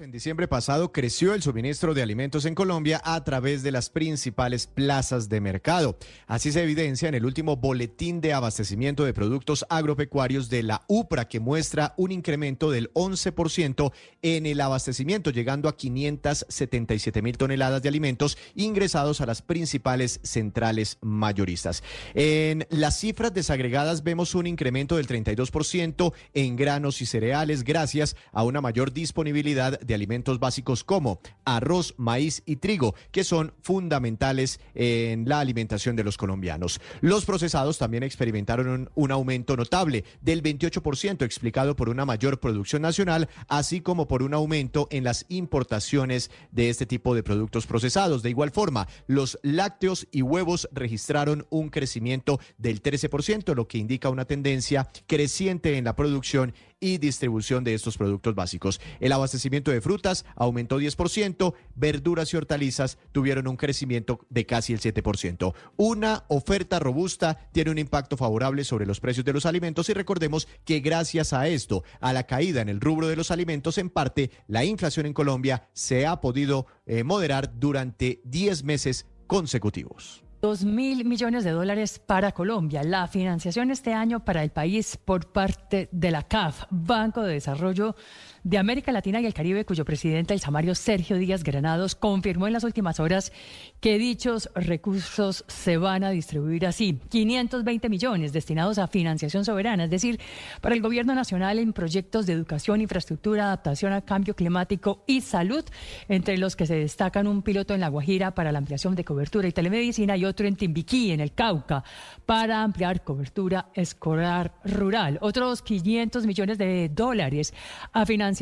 En 0.00 0.12
diciembre 0.12 0.46
pasado 0.46 0.92
creció 0.92 1.34
el 1.34 1.42
suministro 1.42 1.92
de 1.92 2.02
alimentos 2.02 2.44
en 2.44 2.54
Colombia 2.54 3.00
a 3.04 3.24
través 3.24 3.64
de 3.64 3.72
las 3.72 3.90
principales 3.90 4.68
plazas 4.68 5.28
de 5.28 5.40
mercado. 5.40 5.98
Así 6.28 6.52
se 6.52 6.62
evidencia 6.62 7.08
en 7.08 7.16
el 7.16 7.24
último 7.24 7.56
boletín 7.56 8.20
de 8.20 8.32
abastecimiento 8.32 9.04
de 9.04 9.12
productos 9.12 9.66
agropecuarios 9.68 10.50
de 10.50 10.62
la 10.62 10.84
UPRA, 10.86 11.26
que 11.26 11.40
muestra 11.40 11.94
un 11.96 12.12
incremento 12.12 12.70
del 12.70 12.92
11% 12.94 13.92
en 14.22 14.46
el 14.46 14.60
abastecimiento, 14.60 15.30
llegando 15.30 15.68
a 15.68 15.76
577 15.76 17.20
mil 17.20 17.36
toneladas 17.36 17.82
de 17.82 17.88
alimentos 17.88 18.38
ingresados 18.54 19.20
a 19.20 19.26
las 19.26 19.42
principales 19.42 20.20
centrales 20.22 20.98
mayoristas. 21.00 21.82
En 22.14 22.68
las 22.70 23.00
cifras 23.00 23.34
desagregadas 23.34 24.04
vemos 24.04 24.36
un 24.36 24.46
incremento 24.46 24.96
del 24.96 25.08
32% 25.08 26.12
en 26.34 26.54
granos 26.54 27.02
y 27.02 27.06
cereales 27.06 27.64
gracias 27.64 28.14
a 28.30 28.44
una 28.44 28.60
mayor 28.60 28.92
disponibilidad 28.92 29.80
de 29.88 29.94
alimentos 29.94 30.38
básicos 30.38 30.84
como 30.84 31.20
arroz, 31.44 31.94
maíz 31.96 32.42
y 32.46 32.56
trigo, 32.56 32.94
que 33.10 33.24
son 33.24 33.54
fundamentales 33.62 34.60
en 34.74 35.28
la 35.28 35.40
alimentación 35.40 35.96
de 35.96 36.04
los 36.04 36.16
colombianos. 36.16 36.80
Los 37.00 37.24
procesados 37.24 37.78
también 37.78 38.04
experimentaron 38.04 38.90
un, 38.94 39.08
aumento 39.08 39.56
notable 39.56 40.04
del 40.20 40.42
28%, 40.42 41.24
explicado 41.24 41.74
por 41.74 41.88
una 41.88 42.04
mayor 42.04 42.38
producción 42.38 42.82
nacional, 42.82 43.30
así 43.48 43.80
como 43.80 44.06
por 44.06 44.22
un 44.22 44.34
aumento 44.34 44.86
en 44.90 45.02
las 45.02 45.24
importaciones 45.30 46.30
de 46.52 46.68
este 46.68 46.84
tipo 46.84 47.14
de 47.14 47.22
productos 47.22 47.66
procesados. 47.66 48.22
De 48.22 48.28
igual 48.28 48.50
forma, 48.50 48.86
los 49.06 49.38
lácteos 49.42 50.06
y 50.12 50.20
huevos 50.20 50.68
registraron 50.72 51.46
un 51.48 51.70
crecimiento 51.70 52.38
del 52.58 52.82
13%, 52.82 53.54
lo 53.54 53.66
que 53.66 53.78
indica 53.78 54.10
una 54.10 54.26
tendencia 54.26 54.86
creciente 55.06 55.78
en 55.78 55.84
la 55.84 55.96
producción 55.96 56.52
y 56.80 56.98
distribución 56.98 57.64
de 57.64 57.74
estos 57.74 57.96
productos 57.96 58.34
básicos. 58.34 58.80
El 59.00 59.12
abastecimiento 59.12 59.70
de 59.70 59.80
frutas 59.80 60.24
aumentó 60.36 60.80
10%, 60.80 61.54
verduras 61.74 62.32
y 62.32 62.36
hortalizas 62.36 62.98
tuvieron 63.12 63.48
un 63.48 63.56
crecimiento 63.56 64.20
de 64.28 64.46
casi 64.46 64.72
el 64.72 64.80
7%. 64.80 65.54
Una 65.76 66.24
oferta 66.28 66.78
robusta 66.78 67.48
tiene 67.52 67.70
un 67.70 67.78
impacto 67.78 68.16
favorable 68.16 68.64
sobre 68.64 68.86
los 68.86 69.00
precios 69.00 69.24
de 69.24 69.32
los 69.32 69.46
alimentos 69.46 69.88
y 69.88 69.94
recordemos 69.94 70.48
que 70.64 70.80
gracias 70.80 71.32
a 71.32 71.48
esto, 71.48 71.82
a 72.00 72.12
la 72.12 72.24
caída 72.24 72.60
en 72.60 72.68
el 72.68 72.80
rubro 72.80 73.08
de 73.08 73.16
los 73.16 73.30
alimentos, 73.30 73.78
en 73.78 73.90
parte 73.90 74.30
la 74.46 74.64
inflación 74.64 75.06
en 75.06 75.14
Colombia 75.14 75.68
se 75.72 76.06
ha 76.06 76.20
podido 76.20 76.66
eh, 76.86 77.04
moderar 77.04 77.58
durante 77.58 78.20
10 78.24 78.64
meses 78.64 79.06
consecutivos. 79.26 80.27
Dos 80.40 80.64
mil 80.64 81.04
millones 81.04 81.42
de 81.42 81.50
dólares 81.50 81.98
para 81.98 82.30
Colombia. 82.30 82.84
La 82.84 83.08
financiación 83.08 83.72
este 83.72 83.92
año 83.92 84.24
para 84.24 84.44
el 84.44 84.50
país 84.50 84.96
por 84.96 85.32
parte 85.32 85.88
de 85.90 86.12
la 86.12 86.22
CAF, 86.22 86.62
Banco 86.70 87.22
de 87.22 87.34
Desarrollo 87.34 87.96
de 88.44 88.58
América 88.58 88.92
Latina 88.92 89.20
y 89.20 89.26
el 89.26 89.34
Caribe, 89.34 89.64
cuyo 89.64 89.84
presidente, 89.84 90.34
el 90.34 90.40
samario 90.40 90.74
Sergio 90.74 91.16
Díaz 91.16 91.44
Granados, 91.44 91.94
confirmó 91.94 92.46
en 92.46 92.52
las 92.52 92.64
últimas 92.64 93.00
horas 93.00 93.32
que 93.80 93.98
dichos 93.98 94.48
recursos 94.54 95.44
se 95.48 95.76
van 95.76 96.04
a 96.04 96.10
distribuir 96.10 96.66
así. 96.66 96.98
520 97.10 97.88
millones 97.88 98.32
destinados 98.32 98.78
a 98.78 98.86
financiación 98.86 99.44
soberana, 99.44 99.84
es 99.84 99.90
decir, 99.90 100.20
para 100.60 100.74
el 100.74 100.80
gobierno 100.80 101.14
nacional 101.14 101.58
en 101.58 101.72
proyectos 101.72 102.26
de 102.26 102.32
educación, 102.32 102.80
infraestructura, 102.80 103.44
adaptación 103.44 103.92
al 103.92 104.04
cambio 104.04 104.34
climático 104.34 105.04
y 105.06 105.20
salud, 105.20 105.64
entre 106.08 106.38
los 106.38 106.56
que 106.56 106.66
se 106.66 106.74
destacan 106.74 107.26
un 107.26 107.42
piloto 107.42 107.74
en 107.74 107.80
La 107.80 107.88
Guajira 107.88 108.34
para 108.34 108.52
la 108.52 108.58
ampliación 108.58 108.94
de 108.94 109.04
cobertura 109.04 109.48
y 109.48 109.52
telemedicina 109.52 110.16
y 110.16 110.24
otro 110.24 110.46
en 110.46 110.56
Timbiquí, 110.56 111.10
en 111.10 111.20
el 111.20 111.32
Cauca, 111.32 111.84
para 112.24 112.62
ampliar 112.62 113.04
cobertura 113.04 113.68
escolar 113.74 114.54
rural. 114.64 115.18
Otros 115.20 115.62
500 115.62 116.26
millones 116.26 116.58
de 116.58 116.88
dólares 116.88 117.52
a 117.92 118.06
financiación 118.06 118.37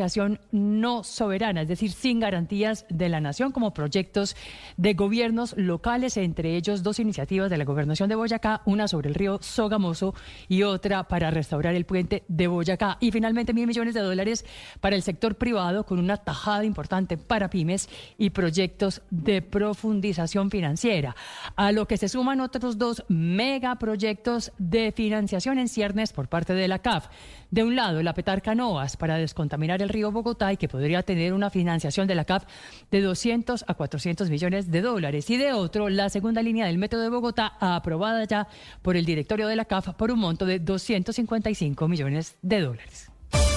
no 0.53 1.05
soberana, 1.05 1.62
es 1.62 1.69
decir, 1.69 1.91
sin 1.91 2.21
garantías 2.21 2.87
de 2.89 3.09
la 3.09 3.21
nación, 3.21 3.53
como 3.53 3.73
proyectos 3.73 4.37
de 4.77 4.95
gobiernos 4.95 5.55
locales, 5.57 6.17
entre 6.17 6.57
ellos 6.57 6.83
dos 6.83 6.99
iniciativas 6.99 7.51
de 7.51 7.57
la 7.57 7.65
gobernación 7.65 8.09
de 8.09 8.15
Boyacá, 8.15 8.62
una 8.67 8.89
sobre 8.89 9.09
el 9.09 9.15
río 9.15 9.39
Sogamoso 9.41 10.15
y 10.49 10.62
otra 10.62 11.05
para 11.05 11.31
restaurar 11.31 11.75
el 11.75 11.87
puente 11.87 12.25
de 12.29 12.47
Boyacá. 12.47 12.99
Y 13.01 13.11
finalmente 13.11 13.55
mil 13.55 13.67
millones 13.67 13.95
de 13.95 14.01
dólares 14.01 14.45
para 14.81 14.97
el 14.97 15.03
sector 15.03 15.37
privado, 15.37 15.85
con 15.85 15.99
una 15.99 16.17
tajada 16.17 16.65
importante 16.65 17.17
para 17.17 17.51
pymes 17.51 17.89
y 18.19 18.31
proyectos 18.31 19.03
de 19.11 19.43
profundización 19.43 20.51
financiera, 20.51 21.17
a 21.57 21.73
lo 21.73 21.87
que 21.87 21.97
se 21.97 22.09
suman 22.09 22.41
otros 22.41 22.79
dos 22.79 23.05
megaproyectos 23.09 24.53
de 24.59 24.93
financiación 24.93 25.59
en 25.59 25.69
ciernes 25.69 26.12
por 26.12 26.29
parte 26.29 26.55
de 26.55 26.69
la 26.69 26.81
CAF. 26.81 27.09
De 27.56 27.65
un 27.65 27.74
lado, 27.74 28.03
la 28.03 28.12
Petar 28.12 28.42
Canoas 28.42 28.99
para 28.99 29.17
descontaminar 29.17 29.81
el 29.81 29.89
río 29.89 30.12
Bogotá 30.12 30.53
y 30.53 30.58
que 30.58 30.69
podría 30.69 31.03
tener 31.03 31.33
una 31.33 31.49
financiación 31.49 32.06
de 32.06 32.15
la 32.15 32.26
CAF 32.26 32.44
de 32.90 33.01
200 33.01 33.65
a 33.67 33.72
400 33.72 34.28
millones 34.28 34.71
de 34.71 34.83
dólares. 34.83 35.31
Y 35.31 35.39
de 35.39 35.55
otro, 35.55 35.89
la 35.89 36.10
segunda 36.10 36.42
línea 36.42 36.67
del 36.67 36.76
Método 36.76 37.01
de 37.01 37.08
Bogotá, 37.08 37.55
aprobada 37.58 38.24
ya 38.24 38.47
por 38.83 38.94
el 38.94 39.06
directorio 39.06 39.49
de 39.49 39.56
la 39.56 39.65
CAF 39.65 39.94
por 39.94 40.10
un 40.10 40.19
monto 40.19 40.44
de 40.44 40.58
255 40.58 41.89
millones 41.89 42.37
de 42.42 42.60
dólares. 42.60 43.10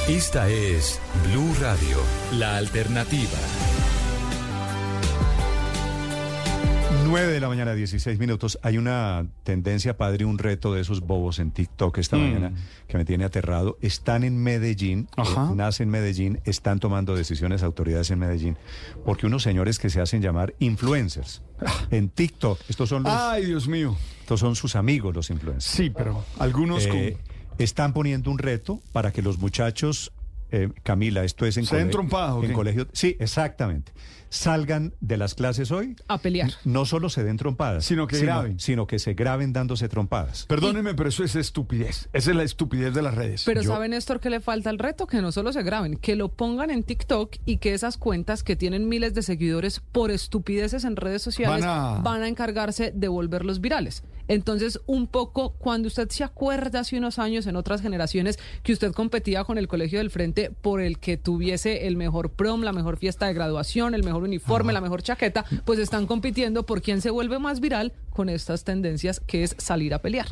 Esta 0.07 0.47
es 0.47 0.97
Blue 1.25 1.53
Radio, 1.59 1.97
la 2.37 2.55
alternativa. 2.55 3.78
9 7.09 7.31
de 7.33 7.39
la 7.39 7.47
mañana, 7.47 7.73
16 7.73 8.19
minutos. 8.19 8.59
Hay 8.61 8.77
una 8.77 9.25
tendencia, 9.43 9.97
padre, 9.97 10.25
un 10.25 10.37
reto 10.37 10.73
de 10.73 10.81
esos 10.81 11.01
bobos 11.01 11.39
en 11.39 11.51
TikTok 11.51 11.97
esta 11.97 12.17
Mm. 12.17 12.19
mañana 12.21 12.51
que 12.87 12.97
me 12.97 13.05
tiene 13.05 13.23
aterrado. 13.25 13.77
Están 13.81 14.23
en 14.23 14.37
Medellín, 14.41 15.07
eh, 15.17 15.23
nace 15.55 15.83
en 15.83 15.89
Medellín, 15.89 16.39
están 16.45 16.79
tomando 16.79 17.15
decisiones 17.15 17.63
autoridades 17.63 18.11
en 18.11 18.19
Medellín, 18.19 18.57
porque 19.05 19.25
unos 19.25 19.43
señores 19.43 19.79
que 19.79 19.89
se 19.89 20.01
hacen 20.01 20.21
llamar 20.21 20.53
influencers 20.59 21.41
en 21.91 22.09
TikTok, 22.09 22.59
estos 22.69 22.89
son 22.89 23.03
los, 23.03 23.11
Ay, 23.13 23.45
Dios 23.45 23.67
mío. 23.67 23.97
estos 24.21 24.39
son 24.39 24.55
sus 24.55 24.75
amigos 24.75 25.15
los 25.15 25.29
influencers. 25.29 25.65
Sí, 25.75 25.89
pero 25.89 26.23
algunos 26.37 26.85
Eh, 26.85 27.17
están 27.57 27.93
poniendo 27.93 28.29
un 28.31 28.37
reto 28.37 28.81
para 28.93 29.11
que 29.11 29.21
los 29.21 29.37
muchachos, 29.39 30.11
eh, 30.51 30.69
Camila, 30.83 31.23
esto 31.23 31.45
es 31.45 31.57
en, 31.57 31.65
¿Se 31.65 31.75
den 31.75 31.85
cole- 31.87 31.91
trompada 31.91 32.35
o 32.35 32.43
en 32.43 32.53
colegio. 32.53 32.87
Sí, 32.93 33.15
exactamente. 33.19 33.91
Salgan 34.29 34.93
de 35.01 35.17
las 35.17 35.33
clases 35.35 35.71
hoy. 35.71 35.95
A 36.07 36.19
pelear. 36.19 36.51
No 36.63 36.85
solo 36.85 37.09
se 37.09 37.23
den 37.23 37.37
trompadas, 37.37 37.85
Sino 37.85 38.07
que 38.07 38.19
graben. 38.19 38.59
sino 38.59 38.85
que 38.87 38.99
se 38.99 39.13
graben 39.13 39.53
dándose 39.53 39.89
trompadas. 39.89 40.45
Perdónenme, 40.47 40.93
pero 40.93 41.09
eso 41.09 41.23
es 41.23 41.35
estupidez. 41.35 42.09
Esa 42.13 42.29
es 42.31 42.35
la 42.37 42.43
estupidez 42.43 42.93
de 42.93 43.01
las 43.01 43.15
redes. 43.15 43.43
Pero 43.45 43.61
Yo- 43.61 43.71
¿sabe, 43.71 43.89
Néstor, 43.89 44.19
que 44.19 44.29
le 44.29 44.39
falta 44.39 44.69
el 44.69 44.77
reto? 44.79 45.07
Que 45.07 45.21
no 45.21 45.31
solo 45.31 45.51
se 45.51 45.63
graben, 45.63 45.97
que 45.97 46.15
lo 46.15 46.29
pongan 46.29 46.69
en 46.69 46.83
TikTok 46.83 47.35
y 47.45 47.57
que 47.57 47.73
esas 47.73 47.97
cuentas 47.97 48.43
que 48.43 48.55
tienen 48.55 48.87
miles 48.87 49.13
de 49.13 49.23
seguidores 49.23 49.79
por 49.91 50.11
estupideces 50.11 50.83
en 50.83 50.95
redes 50.95 51.21
sociales 51.21 51.65
Van 51.65 52.03
van 52.03 52.21
a- 52.21 52.25
a, 52.25 52.27
encargarse 52.27 52.91
de 52.95 53.07
volverlos 53.07 53.61
virales. 53.61 54.03
Entonces, 54.29 54.79
un 54.85 55.07
poco, 55.07 55.55
cuando 55.59 55.87
usted 55.87 56.07
se 56.09 56.23
acuerda 56.23 56.79
hace 56.79 56.97
unos 56.97 57.19
años, 57.19 57.47
en 57.47 57.57
otras 57.57 57.81
generaciones, 57.81 58.39
que 58.63 58.71
usted 58.71 58.93
competía 58.93 59.43
con 59.43 59.57
el 59.57 59.67
Colegio 59.67 59.99
del 59.99 60.11
Frente 60.11 60.51
por 60.61 60.79
el 60.79 60.99
que 60.99 61.17
tuviese 61.17 61.87
el 61.87 61.97
mejor 61.97 62.31
prom, 62.31 62.61
la 62.61 62.71
mejor 62.71 62.97
fiesta 62.97 63.25
de 63.25 63.33
graduación, 63.33 63.93
el 63.93 64.03
mejor 64.03 64.23
uniforme, 64.23 64.71
la 64.71 64.81
mejor 64.81 65.01
chaqueta, 65.01 65.43
pues 65.65 65.79
están 65.79 66.05
compitiendo 66.05 66.65
por 66.65 66.81
quién 66.81 67.01
se 67.01 67.09
vuelve 67.09 67.39
más 67.39 67.59
viral 67.59 67.91
con 68.11 68.29
estas 68.29 68.63
tendencias, 68.63 69.19
que 69.19 69.43
es 69.43 69.55
salir 69.57 69.93
a 69.93 69.99
pelear. 69.99 70.27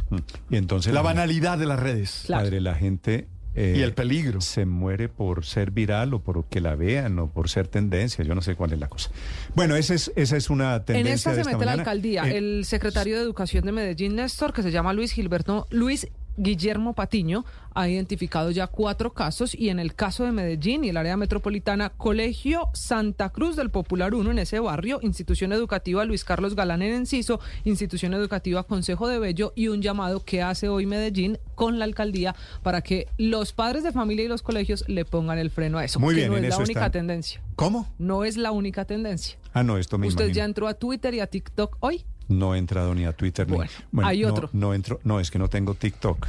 Y 0.50 0.58
entonces 0.58 0.94
La 0.94 1.02
banalidad 1.02 1.58
de 1.58 1.66
las 1.66 1.80
redes. 1.80 2.26
Padre, 2.30 2.62
la 2.62 2.76
gente 2.76 3.28
eh, 3.58 3.74
Y 3.78 3.82
el 3.82 3.94
peligro. 3.94 4.40
se 4.40 4.66
muere 4.66 5.10
por 5.10 5.44
ser 5.44 5.72
viral 5.72 6.14
o 6.14 6.20
por 6.20 6.46
que 6.46 6.62
la 6.62 6.76
vean 6.76 7.18
o 7.20 7.28
por 7.30 7.50
ser 7.50 7.68
tendencia. 7.68 8.24
Yo 8.24 8.36
no 8.36 8.42
sé 8.42 8.56
cuál 8.56 8.72
es 8.74 8.80
la 8.80 8.88
cosa. 8.88 9.10
Bueno, 9.56 9.76
esa 9.76 9.94
es, 9.96 10.12
esa 10.16 10.38
es 10.38 10.50
una 10.50 10.76
En 10.76 10.86
tendencia. 10.86 11.14
esta 11.14 11.30
de 11.32 11.36
se 11.36 11.42
esta 11.42 11.52
mete 11.58 11.66
la 11.66 11.72
alcaldía. 11.74 12.30
Eh, 12.30 12.38
el 12.38 12.66
secretario 12.66 13.18
de 13.18 13.24
Educación 13.24 13.66
de 13.66 13.72
Medellín, 13.72 14.16
Néstor, 14.16 14.54
que 14.54 14.64
se 14.64 14.72
llama 14.72 14.94
Luis 14.94 15.12
Gilberto, 15.12 15.66
Luis 15.72 16.08
Guillermo 16.38 16.94
Patiño, 16.94 17.46
ha 17.74 17.90
identificado 17.90 18.50
ya 18.52 18.68
cuatro 18.68 19.14
casos 19.14 19.54
y 19.54 19.70
en 19.70 19.80
el 19.80 19.94
caso 19.94 20.24
de 20.24 20.32
Medellín 20.32 20.84
y 20.84 20.90
el 20.90 20.98
área 20.98 21.18
metropolitana, 21.18 21.90
Colegio 21.90 22.70
Santa 22.74 23.30
Cruz 23.30 23.56
del 23.56 23.70
Popular 23.70 24.14
1 24.16 24.32
en 24.32 24.40
ese 24.40 24.60
barrio, 24.60 25.00
Institución 25.02 25.52
Educativa 25.52 26.06
Luis 26.06 26.24
Carlos 26.24 26.56
Galán 26.56 26.82
en 26.82 26.94
Enciso, 26.94 27.40
Institución 27.66 28.14
Educativa 28.14 28.64
Consejo 28.64 29.08
de 29.08 29.20
Bello 29.20 29.54
y 29.56 29.68
un 29.68 29.82
llamado 29.82 30.24
que 30.24 30.42
hace 30.42 30.70
hoy 30.70 30.86
Medellín 30.86 31.38
con 31.56 31.80
la 31.80 31.86
alcaldía 31.86 32.36
para 32.64 32.82
que 32.82 33.08
los 33.18 33.54
padres 33.54 33.84
de 33.84 33.92
familia 33.92 34.26
y 34.26 34.28
los 34.28 34.42
colegios 34.42 34.84
le 34.88 35.06
pongan 35.06 35.38
el 35.38 35.52
freno 35.52 35.78
a 35.78 35.86
eso. 35.86 36.00
Muy 36.00 36.16
que 36.16 36.22
bien, 36.22 36.32
no 36.32 36.38
en 36.38 36.46
es 36.46 36.50
la 36.52 36.64
única 36.64 36.90
tendencia. 36.92 37.42
¿Cómo? 37.56 37.94
No 37.98 38.24
es 38.24 38.38
la 38.38 38.52
única 38.52 38.86
tendencia. 38.86 39.38
Ah, 39.54 39.64
no, 39.64 39.78
esto 39.78 39.98
me 39.98 40.08
¿Usted 40.08 40.26
imagino. 40.26 40.36
ya 40.36 40.46
entró 40.46 40.68
a 40.68 40.74
Twitter 40.76 41.14
y 41.14 41.20
a 41.20 41.28
TikTok 41.28 41.78
hoy? 41.80 42.06
No 42.30 42.56
he 42.56 42.58
entrado 42.58 42.94
ni 42.94 43.06
a 43.06 43.14
Twitter 43.14 43.46
Bueno, 43.48 43.72
ni. 43.92 44.04
hay 44.04 44.22
no, 44.22 44.28
otro. 44.30 44.50
No 44.54 44.74
entro. 44.74 45.00
No, 45.04 45.20
es 45.20 45.32
que 45.32 45.40
no 45.40 45.48
tengo 45.50 45.74
TikTok. 45.76 46.28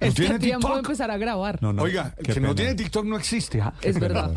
Este 0.00 0.38
tiempo 0.38 0.72
de 0.72 0.78
empezar 0.80 1.10
a 1.10 1.16
grabar. 1.18 1.58
No, 1.60 1.72
no, 1.72 1.82
Oiga, 1.82 2.14
que 2.22 2.40
no 2.40 2.54
tiene 2.54 2.74
TikTok 2.74 3.04
no 3.04 3.16
existe. 3.16 3.60
¿ah? 3.60 3.74
Es 3.82 3.98
verdad. 3.98 4.34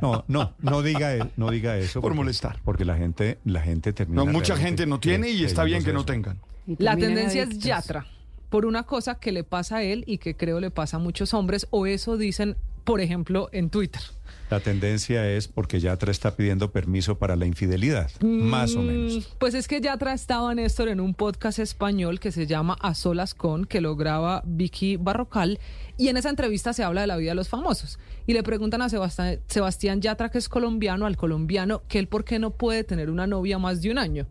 No, 0.00 0.24
no, 0.28 0.54
no 0.60 0.82
diga, 0.82 1.16
e- 1.16 1.30
no 1.36 1.50
diga 1.50 1.76
eso. 1.76 2.00
Por 2.00 2.10
porque- 2.10 2.16
molestar. 2.16 2.58
Porque 2.64 2.84
la 2.84 2.96
gente, 2.96 3.38
la 3.44 3.60
gente 3.60 3.92
termina. 3.92 4.24
No, 4.24 4.30
mucha 4.32 4.56
gente 4.56 4.86
no 4.86 5.00
tiene 5.00 5.30
y 5.30 5.44
está 5.44 5.64
bien 5.64 5.84
que 5.84 5.92
no 5.92 6.04
tengan. 6.04 6.38
La 6.78 6.96
tendencia 6.96 7.42
es 7.42 7.48
adictos. 7.48 7.66
Yatra, 7.68 8.06
por 8.48 8.66
una 8.66 8.84
cosa 8.84 9.16
que 9.16 9.32
le 9.32 9.44
pasa 9.44 9.76
a 9.78 9.82
él 9.82 10.04
y 10.06 10.18
que 10.18 10.34
creo 10.36 10.60
le 10.60 10.70
pasa 10.70 10.96
a 10.96 11.00
muchos 11.00 11.34
hombres, 11.34 11.66
o 11.70 11.86
eso 11.86 12.16
dicen, 12.16 12.56
por 12.84 13.00
ejemplo, 13.00 13.48
en 13.52 13.70
Twitter. 13.70 14.02
La 14.50 14.60
tendencia 14.60 15.26
es 15.30 15.48
porque 15.48 15.80
Yatra 15.80 16.10
está 16.10 16.36
pidiendo 16.36 16.72
permiso 16.72 17.18
para 17.18 17.36
la 17.36 17.46
infidelidad, 17.46 18.10
más 18.20 18.74
o 18.76 18.82
menos. 18.82 19.16
Mm, 19.16 19.20
Pues 19.38 19.54
es 19.54 19.66
que 19.66 19.80
Yatra 19.80 20.12
estaba, 20.12 20.54
Néstor, 20.54 20.88
en 20.88 21.00
un 21.00 21.14
podcast 21.14 21.58
español 21.58 22.20
que 22.20 22.32
se 22.32 22.46
llama 22.46 22.76
A 22.80 22.94
Solas 22.94 23.34
Con, 23.34 23.64
que 23.64 23.80
lo 23.80 23.96
graba 23.96 24.42
Vicky 24.44 24.96
Barrocal, 24.96 25.58
y 25.96 26.08
en 26.08 26.16
esa 26.18 26.28
entrevista 26.28 26.72
se 26.74 26.82
habla 26.84 27.00
de 27.02 27.06
la 27.06 27.16
vida 27.16 27.30
de 27.30 27.34
los 27.36 27.48
famosos. 27.48 27.98
Y 28.26 28.34
le 28.34 28.42
preguntan 28.42 28.82
a 28.82 28.88
Sebasti- 28.88 29.40
Sebastián 29.46 30.00
Yatra, 30.02 30.28
que 30.30 30.38
es 30.38 30.48
colombiano, 30.50 31.06
al 31.06 31.16
colombiano, 31.16 31.82
que 31.88 31.98
él 31.98 32.08
por 32.08 32.24
qué 32.24 32.38
no 32.38 32.50
puede 32.50 32.84
tener 32.84 33.08
una 33.10 33.26
novia 33.26 33.58
más 33.58 33.80
de 33.80 33.90
un 33.90 33.98
año. 33.98 34.26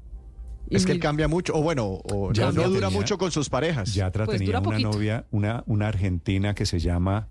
Y 0.70 0.76
Es 0.76 0.86
que 0.86 0.92
él 0.94 1.00
cambia 1.00 1.28
mucho, 1.28 1.54
o 1.56 1.62
bueno, 1.64 1.86
o 2.04 2.32
Ya 2.32 2.46
no, 2.46 2.52
no 2.52 2.62
tenía- 2.62 2.68
dura 2.76 2.90
mucho 2.92 3.18
con 3.18 3.32
sus 3.32 3.50
parejas. 3.50 3.94
Yatra 3.94 4.26
Pues 4.26 4.38
tenía 4.38 4.60
una 4.60 4.70
poquito. 4.70 4.92
novia, 4.92 5.26
una, 5.32 5.64
una 5.66 5.88
argentina 5.88 6.54
que 6.54 6.66
se 6.66 6.80
llama 6.80 7.28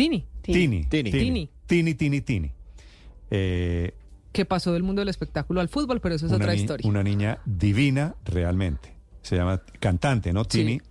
Tini, 0.00 0.26
Tini. 0.42 0.84
Tini. 0.84 1.10
Tini. 1.10 1.50
Tini, 1.66 1.94
Tini, 1.94 2.20
Tini. 2.22 2.52
Eh, 3.30 3.94
que 4.32 4.44
pasó 4.44 4.72
del 4.72 4.82
mundo 4.82 5.00
del 5.00 5.08
espectáculo 5.08 5.60
al 5.60 5.68
fútbol, 5.68 6.00
pero 6.00 6.14
eso 6.14 6.26
es 6.26 6.32
otra 6.32 6.52
ni- 6.54 6.60
historia. 6.60 6.88
una 6.88 7.02
niña 7.02 7.38
divina 7.44 8.14
realmente. 8.24 8.94
Se 9.22 9.36
llama 9.36 9.60
cantante, 9.78 10.32
¿no? 10.32 10.44
Tini. 10.44 10.78
Sí, 10.78 10.82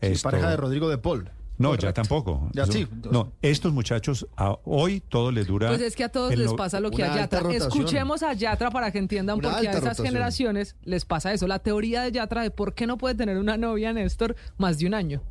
Esto- 0.00 0.28
pareja 0.30 0.50
de 0.50 0.56
Rodrigo 0.56 0.88
de 0.88 0.98
Paul. 0.98 1.30
No, 1.58 1.68
Correcto. 1.68 1.86
ya 1.86 1.92
tampoco. 1.94 2.50
Ya 2.52 2.66
sí. 2.66 2.86
No, 3.10 3.32
estos 3.40 3.72
muchachos 3.72 4.26
a- 4.36 4.58
hoy 4.64 5.00
todo 5.08 5.30
les 5.30 5.46
dura. 5.46 5.68
Pues 5.68 5.80
es 5.80 5.96
que 5.96 6.04
a 6.04 6.10
todos 6.10 6.34
les 6.36 6.52
pasa 6.52 6.80
lo 6.80 6.90
que 6.90 7.02
a 7.04 7.14
Yatra. 7.16 7.40
rotación. 7.40 7.68
Escuchemos 7.72 8.22
a 8.22 8.34
Yatra 8.34 8.70
para 8.70 8.90
que 8.90 8.98
entiendan 8.98 9.40
por 9.40 9.52
qué 9.60 9.68
a 9.68 9.70
esas 9.70 9.82
rotación. 9.82 10.06
generaciones 10.08 10.76
les 10.84 11.04
pasa 11.06 11.32
eso. 11.32 11.46
La 11.46 11.60
teoría 11.60 12.02
de 12.02 12.12
Yatra 12.12 12.42
de 12.42 12.50
por 12.50 12.74
qué 12.74 12.86
no 12.86 12.98
puede 12.98 13.14
tener 13.14 13.38
una 13.38 13.56
novia, 13.56 13.92
Néstor, 13.94 14.36
más 14.58 14.78
de 14.78 14.86
un 14.86 14.94
año. 14.94 15.22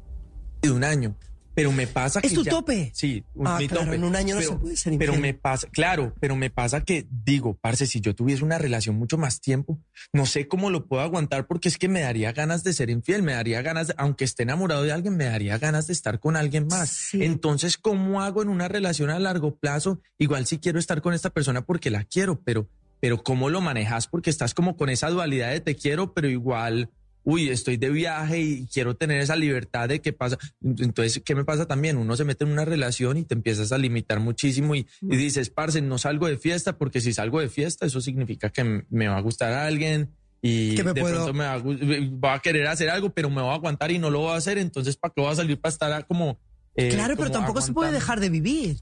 de 0.63 0.71
un 0.71 0.83
año. 0.83 1.15
Pero 1.55 1.71
me 1.71 1.87
pasa 1.87 2.19
que. 2.21 2.27
¿Es 2.27 2.33
tu 2.33 2.43
ya- 2.43 2.51
tope? 2.51 2.91
Sí, 2.93 3.23
un, 3.33 3.47
Ah, 3.47 3.57
mi 3.57 3.67
claro, 3.67 3.85
tope. 3.85 3.95
en 3.95 4.03
un 4.03 4.15
año 4.15 4.35
no 4.35 4.41
pero, 4.41 4.51
se 4.51 4.57
puede 4.57 4.75
ser 4.77 4.97
Pero 4.99 5.15
me 5.15 5.33
pasa, 5.33 5.67
claro, 5.71 6.13
pero 6.19 6.35
me 6.35 6.49
pasa 6.49 6.81
que 6.81 7.07
digo, 7.09 7.57
parce, 7.61 7.87
si 7.87 8.01
yo 8.01 8.13
tuviese 8.13 8.43
una 8.43 8.57
relación 8.57 8.95
mucho 8.97 9.17
más 9.17 9.39
tiempo, 9.41 9.79
no 10.13 10.25
sé 10.25 10.47
cómo 10.47 10.69
lo 10.69 10.85
puedo 10.87 11.01
aguantar 11.01 11.47
porque 11.47 11.69
es 11.69 11.77
que 11.77 11.87
me 11.87 12.01
daría 12.01 12.33
ganas 12.33 12.63
de 12.63 12.73
ser 12.73 12.89
infiel, 12.89 13.23
me 13.23 13.31
daría 13.33 13.61
ganas, 13.61 13.87
de- 13.87 13.95
aunque 13.97 14.25
esté 14.25 14.43
enamorado 14.43 14.83
de 14.83 14.91
alguien, 14.91 15.15
me 15.17 15.25
daría 15.25 15.57
ganas 15.57 15.87
de 15.87 15.93
estar 15.93 16.19
con 16.19 16.35
alguien 16.35 16.67
más. 16.67 17.13
Entonces, 17.13 17.77
¿cómo 17.77 18.21
hago 18.21 18.41
en 18.43 18.49
una 18.49 18.67
relación 18.67 19.09
a 19.09 19.17
largo 19.19 19.55
plazo? 19.55 20.01
Igual 20.17 20.45
si 20.45 20.59
quiero 20.59 20.77
estar 20.77 21.01
con 21.01 21.13
esta 21.13 21.29
persona 21.29 21.61
porque 21.65 21.89
la 21.89 22.03
quiero, 22.03 22.41
pero, 22.43 22.67
pero 22.99 23.23
¿cómo 23.23 23.49
lo 23.49 23.61
manejas? 23.61 24.07
Porque 24.07 24.29
estás 24.29 24.53
como 24.53 24.75
con 24.75 24.89
esa 24.89 25.09
dualidad 25.09 25.51
de 25.51 25.61
te 25.61 25.75
quiero, 25.75 26.13
pero 26.13 26.27
igual 26.27 26.89
uy, 27.25 27.49
estoy 27.49 27.75
de 27.77 27.89
viaje 27.89 28.39
y 28.39 28.67
quiero 28.67 28.95
tener 28.95 29.19
esa 29.19 29.35
libertad 29.35 29.89
de 29.89 29.99
qué 29.99 30.13
pasa. 30.13 30.37
Entonces, 30.63 31.21
¿qué 31.25 31.35
me 31.35 31.43
pasa 31.43 31.65
también? 31.67 31.97
Uno 31.97 32.15
se 32.15 32.23
mete 32.23 32.45
en 32.45 32.51
una 32.51 32.63
relación 32.65 33.17
y 33.17 33.23
te 33.23 33.33
empiezas 33.33 33.71
a 33.71 33.77
limitar 33.77 34.19
muchísimo 34.19 34.75
y, 34.75 34.87
y 35.01 35.15
dices, 35.17 35.49
parce, 35.49 35.81
no 35.81 35.97
salgo 35.97 36.27
de 36.27 36.37
fiesta 36.37 36.77
porque 36.77 37.01
si 37.01 37.11
salgo 37.13 37.39
de 37.41 37.49
fiesta, 37.49 37.85
eso 37.85 37.99
significa 37.99 38.49
que 38.49 38.83
me 38.89 39.07
va 39.07 39.17
a 39.17 39.21
gustar 39.21 39.51
a 39.51 39.65
alguien 39.65 40.11
y 40.41 40.75
de 40.93 41.01
puedo- 41.01 41.15
pronto 41.15 41.33
me 41.33 41.43
va 41.45 41.53
a, 41.53 41.59
gu- 41.59 42.23
va 42.23 42.33
a 42.35 42.39
querer 42.39 42.67
hacer 42.67 42.89
algo, 42.89 43.09
pero 43.09 43.29
me 43.29 43.41
voy 43.41 43.49
a 43.51 43.55
aguantar 43.55 43.89
y 43.91 43.97
no 43.97 44.09
lo 44.11 44.19
voy 44.19 44.31
a 44.33 44.35
hacer. 44.35 44.57
Entonces, 44.59 44.95
¿para 44.95 45.11
qué 45.13 45.21
voy 45.21 45.31
a 45.31 45.35
salir 45.35 45.59
para 45.59 45.71
estar 45.73 46.05
como... 46.07 46.39
eh, 46.75 46.89
claro, 46.89 47.15
pero 47.17 47.31
tampoco 47.31 47.61
se 47.61 47.73
puede 47.73 47.91
dejar 47.91 48.19
de 48.19 48.29
vivir. 48.29 48.77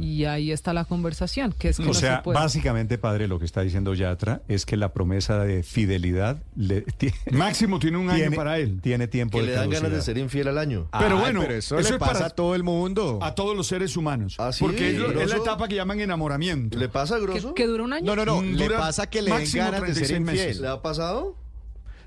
Y 0.00 0.24
ahí 0.24 0.50
está 0.50 0.72
la 0.72 0.84
conversación, 0.84 1.54
que 1.56 1.68
es 1.68 1.76
que 1.76 1.84
O 1.84 1.86
no 1.86 1.94
sea, 1.94 2.16
se 2.16 2.22
puede. 2.24 2.38
básicamente, 2.38 2.98
padre, 2.98 3.28
lo 3.28 3.38
que 3.38 3.44
está 3.44 3.60
diciendo 3.60 3.94
Yatra 3.94 4.42
es 4.48 4.66
que 4.66 4.76
la 4.76 4.92
promesa 4.92 5.38
de 5.44 5.62
fidelidad 5.62 6.42
le, 6.56 6.84
Máximo 7.30 7.78
tiene 7.78 7.96
un 7.98 8.10
año 8.10 8.18
tiene- 8.18 8.36
para 8.36 8.58
él. 8.58 8.80
Tiene 8.82 9.06
tiempo 9.06 9.38
Que 9.38 9.42
de 9.44 9.50
le 9.50 9.54
dan 9.56 9.70
ganas 9.70 9.92
de 9.92 10.02
ser 10.02 10.18
infiel 10.18 10.48
al 10.48 10.58
año. 10.58 10.88
Pero 10.98 11.16
Ay, 11.16 11.20
bueno, 11.20 11.40
pero 11.42 11.54
eso, 11.54 11.78
eso 11.78 11.88
le 11.90 11.94
es 11.94 12.00
pasa 12.00 12.12
para- 12.14 12.26
a 12.26 12.30
todo 12.30 12.54
el 12.54 12.62
mundo. 12.64 13.20
A 13.22 13.34
todos 13.34 13.56
los 13.56 13.66
seres 13.68 13.96
humanos. 13.96 14.34
¿Ah, 14.38 14.52
sí? 14.52 14.64
Porque 14.64 14.90
es, 14.90 14.98
la 15.30 15.36
etapa 15.36 15.68
que 15.68 15.76
llaman 15.76 16.00
enamoramiento. 16.00 16.78
¿Le 16.78 16.88
pasa, 16.88 17.16
¿Que, 17.16 17.22
Grosso? 17.22 17.54
que 17.54 17.66
dura 17.66 17.84
un 17.84 17.92
año? 17.92 18.04
No, 18.06 18.16
no, 18.16 18.24
no. 18.24 18.42
Mm, 18.42 18.54
Le 18.56 18.70
pasa 18.70 19.08
que 19.08 19.22
le 19.22 19.30
den 19.30 19.40
máximo 19.40 19.64
ganas 19.64 19.80
de 19.82 19.86
ser 19.94 19.94
36 20.08 20.20
meses. 20.20 20.46
infiel. 20.46 20.62
¿Le 20.62 20.68
ha 20.68 20.82
pasado? 20.82 21.36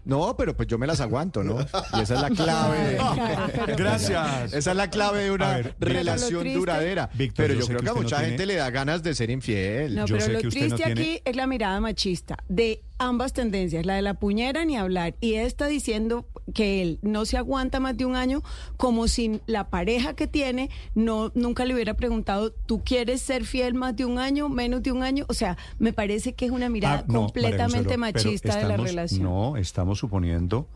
No, 0.10 0.36
pero 0.36 0.56
pues 0.58 0.68
yo 0.68 0.78
me 0.78 0.88
las 0.88 1.00
aguanto, 1.02 1.44
¿no? 1.44 1.60
Y 1.62 2.02
esa 2.02 2.16
es 2.16 2.22
la 2.22 2.30
clave. 2.32 2.98
Gracias. 3.78 4.54
Esa 4.54 4.72
es 4.72 4.78
la 4.78 4.90
clave 4.90 5.24
de 5.24 5.30
A 5.30 5.34
una 5.34 5.48
ver, 5.50 5.58
Víctor. 5.64 5.76
Pero 5.80 5.94
relación 5.94 6.42
triste- 6.42 6.60
duradera. 6.60 7.10
Víctor, 7.14 7.46
pero 7.46 7.54
yo 7.54 7.60
yo, 7.60 7.66
sé 7.66 7.68
creo 7.74 7.80
que 7.80 7.84
que 7.86 7.90
a 7.90 7.94
usted 7.94 8.02
no 8.02 8.04
mucha 8.04 8.16
tiene- 8.18 8.30
gente 8.32 8.46
le 8.46 8.56
da 8.56 8.70
ganas 8.70 9.04
de 9.04 9.16
ser 9.16 9.30
infiel. 9.30 9.96
No, 9.96 10.06
Yo 10.06 10.16
pero 10.16 10.26
sé 10.26 10.34
lo 10.34 10.40
que 10.42 10.48
usted 10.48 10.62
no 10.70 10.76
triste 10.76 10.94
tiene- 10.94 11.02
aquí 11.14 11.22
es 11.26 11.36
la 11.36 11.48
mirada 11.48 11.80
machista 11.80 12.38
de 12.48 12.82
ambas 13.00 13.34
tendencias, 13.34 13.86
la 13.86 13.96
de 13.96 14.02
la 14.02 14.14
puñera 14.14 14.66
ni 14.66 14.78
hablar, 14.78 15.16
y 15.22 15.36
esta 15.36 15.68
diciendo 15.68 16.28
que 16.54 16.82
él 16.82 17.00
no 17.02 17.26
se 17.26 17.38
aguanta 17.38 17.80
más 17.80 17.98
de 17.98 18.06
un 18.06 18.16
año, 18.16 18.44
como 18.78 19.08
si 19.08 19.42
la 19.48 19.70
pareja 19.70 20.14
que 20.16 20.28
tiene 20.28 20.70
no 20.96 21.32
nunca 21.34 21.66
le 21.66 21.74
hubiera 21.74 21.96
preguntado, 21.96 22.52
¿tú 22.52 22.84
quieres 22.84 23.22
ser 23.22 23.46
fiel 23.46 23.74
más 23.74 23.96
de 23.96 24.06
un 24.06 24.20
año, 24.20 24.50
menos 24.50 24.84
de 24.84 24.92
un 24.92 25.04
año? 25.04 25.26
O 25.30 25.34
sea, 25.34 25.58
me 25.80 25.94
parece 25.94 26.34
que 26.34 26.46
es 26.46 26.52
una 26.52 26.70
mirada 26.70 27.00
Ah, 27.00 27.06
no, 27.08 27.22
completamente 27.22 27.98
machista 27.98 28.58
de 28.58 28.68
la 28.68 28.78
relación. 28.78 29.24
No, 29.24 29.58
estamos 29.58 30.00
suponiendo 30.00 30.68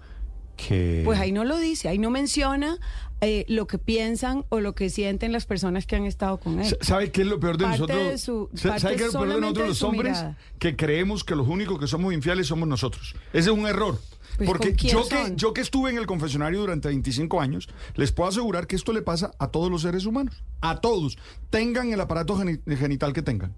que... 0.56 1.02
Pues 1.06 1.20
ahí 1.20 1.32
no 1.32 1.44
lo 1.44 1.58
dice, 1.58 1.88
ahí 1.90 1.98
no 1.98 2.10
menciona 2.10 2.78
eh, 3.22 3.46
lo 3.48 3.68
que 3.68 3.78
piensan 3.78 4.46
o 4.50 4.60
lo 4.60 4.76
que 4.76 4.90
sienten 4.90 5.32
las 5.32 5.46
personas 5.46 5.86
que 5.86 5.96
han 5.96 6.06
estado 6.06 6.40
con 6.40 6.60
él. 6.60 6.78
¿Sabe 6.82 7.12
qué 7.12 7.22
es 7.22 7.28
lo 7.28 7.40
peor 7.40 7.58
de 7.58 7.64
Parte 7.66 7.80
nosotros? 7.80 8.04
de 8.12 8.18
su- 8.18 8.50
¿Sabe 8.54 8.96
qué 8.98 9.06
es 9.06 9.14
lo 9.14 9.20
peor 9.22 9.34
de 9.36 9.42
nosotros 9.42 9.64
de 9.66 9.70
los 9.70 9.84
hombres? 9.84 10.12
mirada. 10.12 10.38
Que 10.60 10.76
creemos 10.76 11.24
que 11.24 11.36
los 11.36 11.48
únicos 11.48 11.80
que 11.80 11.88
somos 11.88 12.14
infieles 12.14 12.48
somos 12.48 12.68
nosotros. 12.68 13.16
Ese 13.32 13.50
es 13.52 13.56
un 13.58 13.66
error. 13.68 14.00
Pues, 14.38 14.50
Porque 14.50 14.70
¿con 14.70 14.78
quién 14.78 14.94
yo 14.94 15.08
que, 15.08 15.34
yo 15.36 15.54
que 15.54 15.62
estuve 15.62 15.92
en 15.92 15.98
el 16.00 16.08
confesionario 16.08 16.60
durante 16.60 16.88
25 16.88 17.40
años, 17.40 17.70
les 17.96 18.12
puedo 18.12 18.30
asegurar 18.30 18.66
que 18.68 18.76
esto 18.76 18.92
le 18.92 19.04
pasa 19.04 19.32
a 19.38 19.50
todos 19.50 19.70
los 19.70 19.84
seres 19.84 20.06
humanos. 20.06 20.44
A 20.62 20.82
todos. 20.82 21.18
Tengan 21.52 21.94
el 21.94 22.02
aparato 22.02 22.36
geni- 22.36 22.60
genital 22.78 23.14
que 23.14 23.22
tengan. 23.22 23.54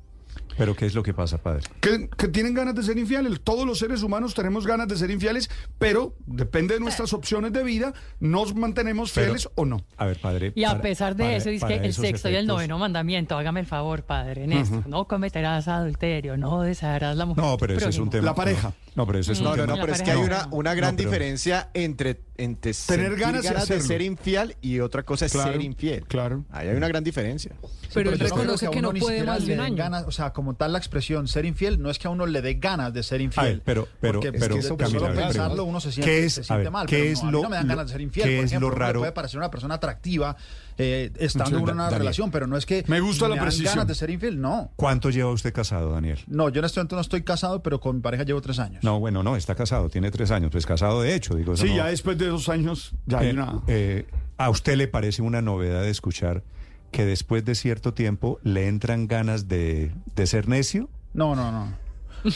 Pero 0.58 0.76
¿qué 0.76 0.86
es 0.86 0.96
lo 0.96 1.04
que 1.04 1.14
pasa, 1.14 1.38
padre? 1.38 1.62
Que, 1.82 2.10
que 2.18 2.28
tienen 2.30 2.54
ganas 2.54 2.76
de 2.76 2.84
ser 2.84 2.98
infieles. 2.98 3.42
Todos 3.44 3.66
los 3.66 3.78
seres 3.80 4.04
humanos 4.04 4.34
tenemos 4.34 4.66
ganas 4.66 4.88
de 4.88 4.96
ser 4.98 5.12
infieles, 5.12 5.50
pero 5.78 6.16
depende 6.26 6.76
de 6.76 6.80
nuestras 6.80 7.12
opciones 7.14 7.52
de 7.54 7.64
vida, 7.64 7.94
nos 8.20 8.56
mantenemos 8.56 9.12
Pero- 9.12 9.26
fieles 9.28 9.50
o 9.56 9.66
no. 9.66 9.84
A 9.98 10.06
ver, 10.06 10.20
padre. 10.20 10.54
Y 10.56 10.64
a 10.64 10.70
para- 10.70 10.82
pesar 10.82 11.16
de 11.16 11.24
para- 11.26 11.36
eso, 11.36 11.50
dice 11.50 11.68
que 11.68 11.76
el 11.76 11.94
sexto 11.94 12.30
y 12.30 12.36
el 12.36 12.48
noveno 12.48 12.78
mandamiento, 12.80 13.38
hágame 13.38 13.60
el 13.60 13.66
favor, 13.66 14.04
padre, 14.04 14.46
en 14.46 14.54
esto. 14.54 14.84
No 14.88 15.06
cometerás 15.08 15.68
adulterio, 15.68 16.38
no 16.38 16.62
desearás 16.62 17.18
la 17.18 17.26
mujer. 17.26 17.44
No, 17.44 17.58
pero 17.58 17.74
ese 17.76 17.90
es 17.90 17.98
un 17.98 18.10
tema. 18.10 18.26
La 18.28 18.36
pareja. 18.36 18.70
No, 18.70 18.85
no, 18.96 19.06
pero 19.06 19.20
eso 19.20 19.32
es 19.34 19.40
un 19.40 19.44
No, 19.46 19.50
no, 19.52 19.64
tema. 19.64 19.76
no, 19.76 19.82
pero 19.82 19.94
es 19.94 20.02
que 20.02 20.12
hay 20.12 20.18
una, 20.18 20.48
una 20.52 20.74
gran 20.74 20.94
No, 20.94 20.98
pero- 20.98 21.10
diferencia 21.10 21.70
entre, 21.74 22.22
entre 22.38 22.74
Tener 22.74 23.16
ganas 23.16 23.68
de 23.68 23.82
ser 23.82 24.02
infiel 24.02 24.56
y 24.62 24.80
otra 24.80 25.04
cosa 25.04 25.26
es 25.26 25.32
Claro, 25.32 25.52
ser 25.54 25.62
infiel. 25.62 26.04
claro. 26.08 26.44
Ahí 26.52 26.68
hay 26.70 26.76
una 26.76 26.88
gran 26.88 27.04
diferencia. 27.04 27.56
pero 27.94 28.12
él 28.12 28.20
reconoce 28.20 28.68
a 28.68 28.72
que 28.72 28.80
uno 28.80 28.90
no 28.90 28.94
ni 28.94 29.00
puede 29.00 29.16
siquiera 29.20 29.34
más 29.34 29.42
de 29.42 29.48
le 29.48 29.54
un 29.54 29.60
año. 29.62 29.76
ganas, 29.78 30.04
o 30.06 30.12
sea, 30.12 30.34
como 30.34 30.56
tal 30.56 30.74
la 30.74 30.80
expresión 30.80 31.28
ser 31.30 31.46
infiel, 31.46 31.82
no 31.82 31.90
es 31.90 31.98
que 32.00 32.08
a 32.08 32.10
uno 32.10 32.26
le 32.26 32.42
dé 32.42 32.56
ganas 32.56 32.94
de 32.94 33.04
ser 33.04 33.22
infiel. 33.22 33.46
A 33.46 33.50
ver, 33.50 33.62
pero, 33.64 33.88
pero, 34.02 34.20
porque, 34.20 34.34
pero, 34.38 34.56
es 34.58 34.68
que 34.68 34.76
Camila, 34.76 35.00
solo 35.00 35.06
a 35.12 35.14
ver, 35.16 35.26
pensarlo 35.28 35.64
uno 35.64 35.80
se 35.80 35.92
siente, 35.94 36.12
¿Qué 36.12 36.26
es- 36.26 36.34
se 36.34 36.42
a 36.42 36.44
siente 36.44 36.64
ver, 36.64 36.72
mal. 36.72 36.88
qué 36.88 36.98
pero 36.98 37.10
es 37.12 37.22
no, 37.24 37.28
a 37.30 37.32
mí 37.32 37.32
lo- 37.38 37.44
no 37.44 37.50
me 37.50 37.56
dan 37.56 37.68
ganas 37.68 37.86
de 37.88 37.92
ser 37.94 38.02
infiel. 38.02 38.28
qué 38.28 38.36
Por 38.36 38.46
es 38.46 38.52
lo 38.52 38.58
ejemplo, 38.58 38.68
uno 38.68 38.76
le 38.76 38.80
raro? 38.80 39.00
puede 39.00 39.12
parecer 39.14 39.38
una 39.38 39.50
persona 39.52 39.76
atractiva 39.76 40.36
eh, 40.78 41.12
estando 41.20 41.50
Sí, 41.52 41.64
en 41.64 41.70
una 41.70 41.84
Daniel. 41.84 42.00
relación, 42.00 42.32
pero 42.32 42.48
no 42.48 42.58
es 42.58 42.66
que 42.66 42.84
Me 42.88 43.00
gusta 43.00 43.28
la 43.30 43.40
precisión. 43.40 43.72
ganas 43.74 43.88
de 43.88 43.96
ser 43.96 44.10
infiel, 44.10 44.40
no. 44.42 44.72
¿Cuánto 44.76 45.10
lleva 45.10 45.32
usted 45.32 45.54
casado, 45.54 45.92
Daniel? 45.92 46.20
No, 46.28 46.50
yo 46.50 46.60
en 46.60 46.66
este 46.66 46.80
momento 46.80 46.96
no 46.96 47.02
estoy 47.02 47.24
casado, 47.24 47.64
pero 47.64 47.80
con 47.80 47.98
mi 47.98 48.02
pareja 48.02 48.24
llevo 48.24 48.42
tres 48.42 48.60
años. 48.60 48.84
No, 48.84 49.00
bueno, 49.00 49.24
no, 49.24 49.36
está 49.36 49.56
casado, 49.56 49.90
tiene 49.90 50.12
tres 50.12 50.32
años, 50.32 50.52
pues 50.52 50.66
casado 50.66 51.02
de 51.02 51.16
hecho, 51.16 51.36
digo. 51.36 51.54
eso 51.54 51.64
Sí, 51.64 51.70
no- 51.70 51.78
ya 51.78 51.86
después 51.88 52.18
de 52.18 52.28
dos 52.28 52.50
años 52.50 52.94
ya 53.06 53.20
hay 53.20 53.30
Eh, 53.30 53.34
una... 53.34 53.62
eh, 53.68 54.06
¿A 54.38 54.50
usted 54.50 54.76
le 54.76 54.88
parece 54.90 55.22
una 55.22 55.42
novedad 55.42 55.82
de 55.84 55.90
escuchar 55.90 56.44
que 56.92 57.06
después 57.06 57.46
de 57.46 57.56
cierto 57.56 57.94
tiempo 57.94 58.40
le 58.44 58.68
entran 58.68 59.08
ganas 59.08 59.48
de, 59.48 59.92
de 60.16 60.28
ser 60.28 60.48
necio? 60.50 60.90
No, 61.14 61.36
no, 61.36 61.52
no. 61.52 61.86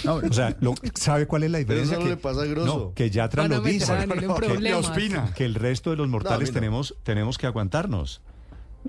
No, 0.06 0.16
O 0.18 0.32
sea, 0.34 0.56
lo- 0.62 0.76
¿sabe 0.94 1.26
cuál 1.26 1.44
es 1.44 1.52
la 1.52 1.58
diferencia? 1.58 1.94
eso 1.96 2.04
no 2.04 2.10
le 2.10 2.18
pasa 2.18 2.46
Grosso. 2.46 2.78
No, 2.90 2.94
que 2.94 3.10
Yatra 3.10 3.42
Van 3.44 3.52
a 3.54 3.56
lo 3.58 3.62
meter 3.64 3.80
dice. 3.80 3.92
que- 3.98 5.10
que, 5.10 5.34
que 5.36 5.46
el 5.46 5.56
resto 5.56 5.90
de 5.90 5.96
los 5.96 6.08
mortales 6.08 6.50
no. 6.50 6.54
tenemos, 6.54 6.96
tenemos 7.04 7.38
que 7.40 7.48
aguantarnos. 7.48 8.22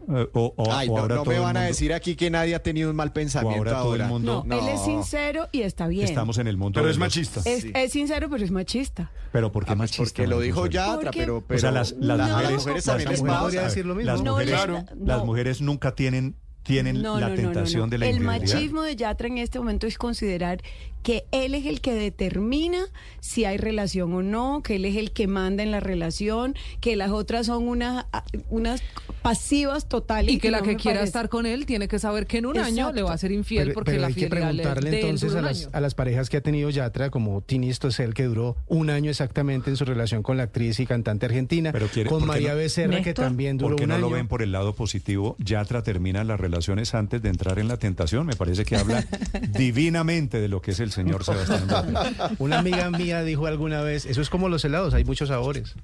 Eh, 0.09 0.29
o, 0.35 0.55
o- 0.57 0.73
Ay, 0.73 0.89
o 0.89 0.93
no, 0.93 0.99
ahora 0.99 1.15
no 1.17 1.23
todo 1.23 1.31
me 1.33 1.37
el 1.39 1.43
van 1.43 1.57
a 1.57 1.63
decir 1.63 1.93
aquí 1.93 2.15
que 2.15 2.31
nadie 2.31 2.55
ha 2.55 2.63
tenido 2.63 2.91
un 2.91 2.97
mal 2.97 3.13
pensamiento 3.13 3.59
ahora 3.59 3.83
todo 3.83 3.95
el 3.97 4.05
mundo- 4.05 4.45
No, 4.47 4.59
él 4.61 4.69
es 4.69 4.81
sincero 4.85 5.49
y 5.53 5.63
está 5.63 5.89
bien. 5.89 6.05
Estamos 6.05 6.39
en 6.39 6.47
el 6.47 6.57
mundo 6.57 6.79
Pero 6.81 6.89
es 6.91 6.97
los- 6.97 7.01
machista. 7.01 7.41
Es, 7.45 7.67
es 7.75 7.93
sincero, 7.93 8.29
pero 8.31 8.45
es 8.45 8.51
machista. 8.51 9.11
Pero 9.33 9.51
¿por 9.53 9.65
qué 9.65 9.73
Ah, 9.73 9.77
pues 9.77 9.91
machista? 9.91 10.05
porque 10.05 10.27
lo 10.29 10.41
dijo 10.41 10.61
Porque- 10.63 10.79
pero, 11.15 11.43
pero 11.47 11.59
o 11.59 11.61
sea, 11.61 11.71
las, 11.73 11.93
las 11.93 12.19
No, 12.19 12.25
mujeres, 12.29 12.51
las 12.53 12.61
mujeres 12.63 12.85
también 12.85 13.09
les 13.11 13.21
mujeres- 13.21 13.37
pasa. 13.37 13.47
a 13.47 13.51
ver, 13.63 13.65
decir 13.71 13.87
lo 13.87 13.95
mismo. 13.95 14.11
Las 14.13 14.23
No 14.23 14.33
mujeres, 14.33 14.67
no. 14.69 14.85
las 15.07 15.25
mujeres 15.25 15.61
nunca 15.61 15.95
tienen, 15.95 16.37
tienen 16.63 17.01
No, 17.03 17.19
la 17.19 17.29
no, 17.29 17.35
no, 17.37 17.43
no, 17.43 17.49
tentación 17.53 17.83
no. 17.85 17.89
de 17.89 17.99
la 17.99 18.07
El 18.07 18.17
infidelidad. 18.17 18.55
machismo 18.55 18.83
de 18.83 18.97
Yatra 18.97 19.27
en 19.29 19.39
este 19.39 19.59
momento 19.59 19.87
es 19.87 19.99
considerar 19.99 20.61
que 21.03 21.25
él 21.33 21.55
es 21.55 21.67
el 21.67 21.81
que 21.81 21.95
determina 21.95 22.79
si 23.21 23.45
hay 23.45 23.57
relación 23.57 24.13
o 24.15 24.23
no, 24.23 24.63
que 24.63 24.77
él 24.77 24.85
es 24.85 24.97
el 24.97 25.13
que 25.13 25.27
manda 25.27 25.63
en 25.63 25.71
la 25.71 25.81
relación, 25.81 26.55
que 26.81 26.97
las 26.97 27.11
otras 27.11 27.47
son 27.47 27.69
unas, 27.69 28.07
unas 28.49 28.83
pasivas 29.23 29.89
totales. 29.89 30.35
Y 30.35 30.39
que 30.39 30.51
la 30.51 30.59
no 30.59 30.65
que 30.65 30.77
quiera 30.77 30.99
parece. 31.01 31.05
estar 31.09 31.29
con 31.29 31.47
él 31.47 31.67
tiene 31.67 31.89
que 31.89 31.99
saber 31.99 32.27
que 32.27 32.39
en 32.39 32.47
un 32.47 32.59
año 32.59 32.93
le 32.93 33.03
va 33.03 33.13
a 33.13 33.19
ser 33.19 33.33
infiel 33.33 33.65
Pero, 33.69 33.75
porque 33.75 33.91
pero 33.93 34.01
la 34.03 34.07
hay 34.09 34.15
que 34.15 34.27
preguntarle 34.29 34.91
de 34.91 35.01
entonces 35.01 35.35
a 35.35 35.43
las, 35.43 35.69
a 35.73 35.81
las 35.81 35.95
parejas 35.95 36.29
que 36.31 36.37
ha 36.39 36.41
tenido 36.41 36.71
Yatra, 36.71 37.11
como 37.11 37.41
Tini 37.43 37.73
Stossel, 37.73 38.15
que 38.15 38.25
duró 38.25 38.57
un 38.67 38.91
año 38.91 39.11
exactamente 39.11 39.71
en 39.71 39.77
su 39.77 39.85
relación 39.85 40.23
con 40.23 40.37
la 40.37 40.45
actriz 40.45 40.81
y 40.81 40.87
cantante 40.87 41.27
argentina, 41.27 41.73
Pero 41.73 41.89
quiere- 41.89 42.09
con 42.09 42.21
¿por 42.21 42.29
qué 42.29 42.33
María 42.35 42.53
no- 42.53 42.57
Becerra, 42.59 43.03
que 43.03 43.15
también 43.15 43.57
duró 43.59 43.71
¿Por 43.71 43.77
qué 43.77 43.83
un 43.85 43.89
no 43.91 43.95
año. 43.97 44.09
lo 44.09 44.11
ven 44.11 44.29
por 44.29 44.43
el 44.43 44.53
lado 44.53 44.75
positivo? 44.75 45.37
Yatra 45.39 45.83
termina 45.83 46.25
las 46.25 46.41
relaciones 46.41 46.95
antes 46.95 47.21
de 47.23 47.29
entrar 47.29 47.59
en 47.59 47.69
la 47.69 47.77
tentación. 47.79 48.27
Me 48.27 48.35
parece 48.37 48.65
que 48.65 48.77
habla 48.77 49.05
divinamente 49.59 50.41
de 50.41 50.49
lo 50.49 50.61
que 50.63 50.71
es 50.73 50.81
el 50.81 50.90
señor 50.91 51.25
Sebastián. 51.25 51.67
Una 52.39 52.59
amiga 52.59 52.91
mía 52.91 53.23
dijo 53.23 53.47
alguna 53.47 53.83
vez, 53.83 54.07
eso 54.07 54.21
es 54.21 54.31
como 54.31 54.49
los 54.49 54.65
helados, 54.65 54.95
hay 54.95 55.05
muchos 55.05 55.29
sabores. 55.29 55.75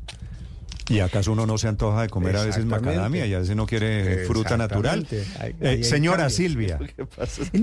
¿Y 0.89 1.01
acaso 1.01 1.33
uno 1.33 1.47
no 1.47 1.59
se 1.59 1.69
antoja 1.69 2.03
de 2.03 2.09
comer 2.09 2.37
a 2.37 2.45
veces 2.45 2.65
macadamia 2.65 3.27
y 3.27 3.35
a 3.35 3.41
veces 3.41 3.57
no 3.57 3.67
quiere 3.67 4.25
fruta 4.27 4.57
natural? 4.57 5.07
Eh, 5.11 5.27
hay 5.61 5.85
señora 5.85 6.25
cambios. 6.25 6.35
Silvia, 6.35 6.79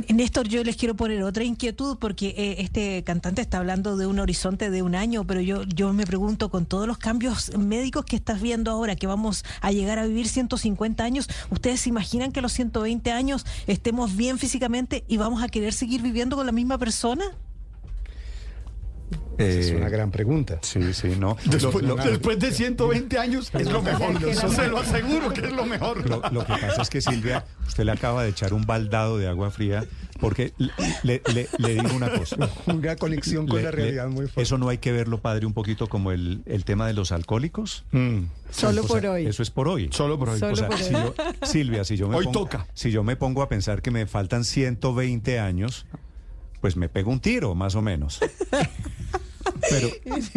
Néstor, 0.09 0.47
yo 0.47 0.63
les 0.63 0.75
quiero 0.75 0.95
poner 0.95 1.23
otra 1.23 1.43
inquietud 1.43 1.97
porque 1.99 2.33
eh, 2.37 2.55
este 2.59 3.03
cantante 3.03 3.41
está 3.41 3.59
hablando 3.59 3.97
de 3.97 4.07
un 4.07 4.19
horizonte 4.19 4.69
de 4.69 4.81
un 4.81 4.95
año, 4.95 5.25
pero 5.25 5.39
yo, 5.39 5.63
yo 5.63 5.93
me 5.93 6.05
pregunto, 6.05 6.49
con 6.49 6.65
todos 6.65 6.87
los 6.87 6.97
cambios 6.97 7.57
médicos 7.57 8.05
que 8.05 8.15
estás 8.15 8.41
viendo 8.41 8.71
ahora, 8.71 8.95
que 8.95 9.07
vamos 9.07 9.45
a 9.61 9.71
llegar 9.71 9.99
a 9.99 10.05
vivir 10.05 10.27
150 10.27 11.03
años, 11.03 11.29
¿ustedes 11.49 11.81
se 11.81 11.89
imaginan 11.89 12.31
que 12.31 12.39
a 12.39 12.41
los 12.41 12.51
120 12.53 13.11
años 13.11 13.45
estemos 13.67 14.15
bien 14.15 14.37
físicamente 14.37 15.03
y 15.07 15.17
vamos 15.17 15.43
a 15.43 15.47
querer 15.47 15.73
seguir 15.73 16.01
viviendo 16.01 16.35
con 16.35 16.45
la 16.45 16.51
misma 16.51 16.77
persona? 16.77 17.23
Es 19.37 19.69
eh, 19.71 19.75
una 19.75 19.89
gran 19.89 20.11
pregunta. 20.11 20.59
Sí, 20.61 20.93
sí, 20.93 21.15
no. 21.17 21.37
Después, 21.45 21.83
Lo- 21.85 21.95
lo- 21.97 22.03
después 22.03 22.39
de 22.39 22.51
120 22.51 23.17
años 23.17 23.49
es 23.53 23.71
lo 23.71 23.81
mejor. 23.81 24.19
Se 24.35 24.67
lo 24.67 24.79
aseguro 24.79 25.31
que 25.33 25.41
es 25.41 25.51
lo 25.53 25.65
mejor. 25.65 26.07
Lo, 26.09 26.21
lo 26.31 26.45
que 26.45 26.53
pasa 26.53 26.81
es 26.81 26.89
que 26.89 27.01
Silvia, 27.01 27.45
usted 27.67 27.83
le 27.85 27.91
acaba 27.91 28.23
de 28.23 28.29
echar 28.29 28.53
un 28.53 28.65
baldado 28.65 29.17
de 29.17 29.27
agua 29.27 29.51
fría 29.51 29.85
porque 30.19 30.53
le, 30.57 30.71
le- 31.03 31.21
le- 31.33 31.47
le 31.57 31.73
digo 31.73 31.93
una 31.95 32.09
cosa. 32.09 32.37
Una 32.67 32.95
conexión 32.95 33.45
con 33.47 33.57
Le- 33.57 33.63
la 33.63 33.71
le- 33.71 33.75
realidad 33.75 34.07
muy 34.07 34.25
fuerte. 34.27 34.41
Eso 34.41 34.57
no 34.57 34.69
hay 34.69 34.77
que 34.77 34.91
verlo, 34.91 35.19
padre, 35.19 35.45
un 35.45 35.53
poquito 35.53 35.87
como 35.87 36.11
el, 36.11 36.41
el 36.45 36.63
tema 36.65 36.87
de 36.87 36.93
los 36.93 37.11
alcohólicos. 37.11 37.83
Solo 38.51 38.81
O 38.83 38.87
sea, 38.87 38.95
por 39.01 39.05
hoy. 39.07 39.25
Eso 39.25 39.43
es 39.43 39.49
por 39.49 39.67
hoy. 39.67 39.89
Solo 39.91 40.17
por 40.19 40.29
hoy. 40.29 40.39
Solo 40.39 40.53
O 40.53 40.55
sea, 40.55 40.67
por 40.69 40.77
si 40.77 40.93
hoy. 40.95 41.01
yo- 41.03 41.13
Silvia, 41.47 41.83
si 41.83 41.97
yo 41.97 42.07
me 42.07 42.15
Hoy 42.15 42.25
pongo, 42.25 42.39
toca. 42.41 42.67
si 42.73 42.91
yo 42.91 43.03
me 43.03 43.15
pongo 43.15 43.41
a 43.41 43.49
pensar 43.49 43.81
que 43.81 43.91
me 43.91 44.05
faltan 44.05 44.43
120 44.45 45.39
años, 45.39 45.85
pues 46.63 46.77
me 46.77 46.87
pego 46.87 47.11
un 47.11 47.19
tiro, 47.19 47.55
más 47.55 47.75
o 47.75 47.81
menos. 47.81 48.21
Pero, 49.69 49.89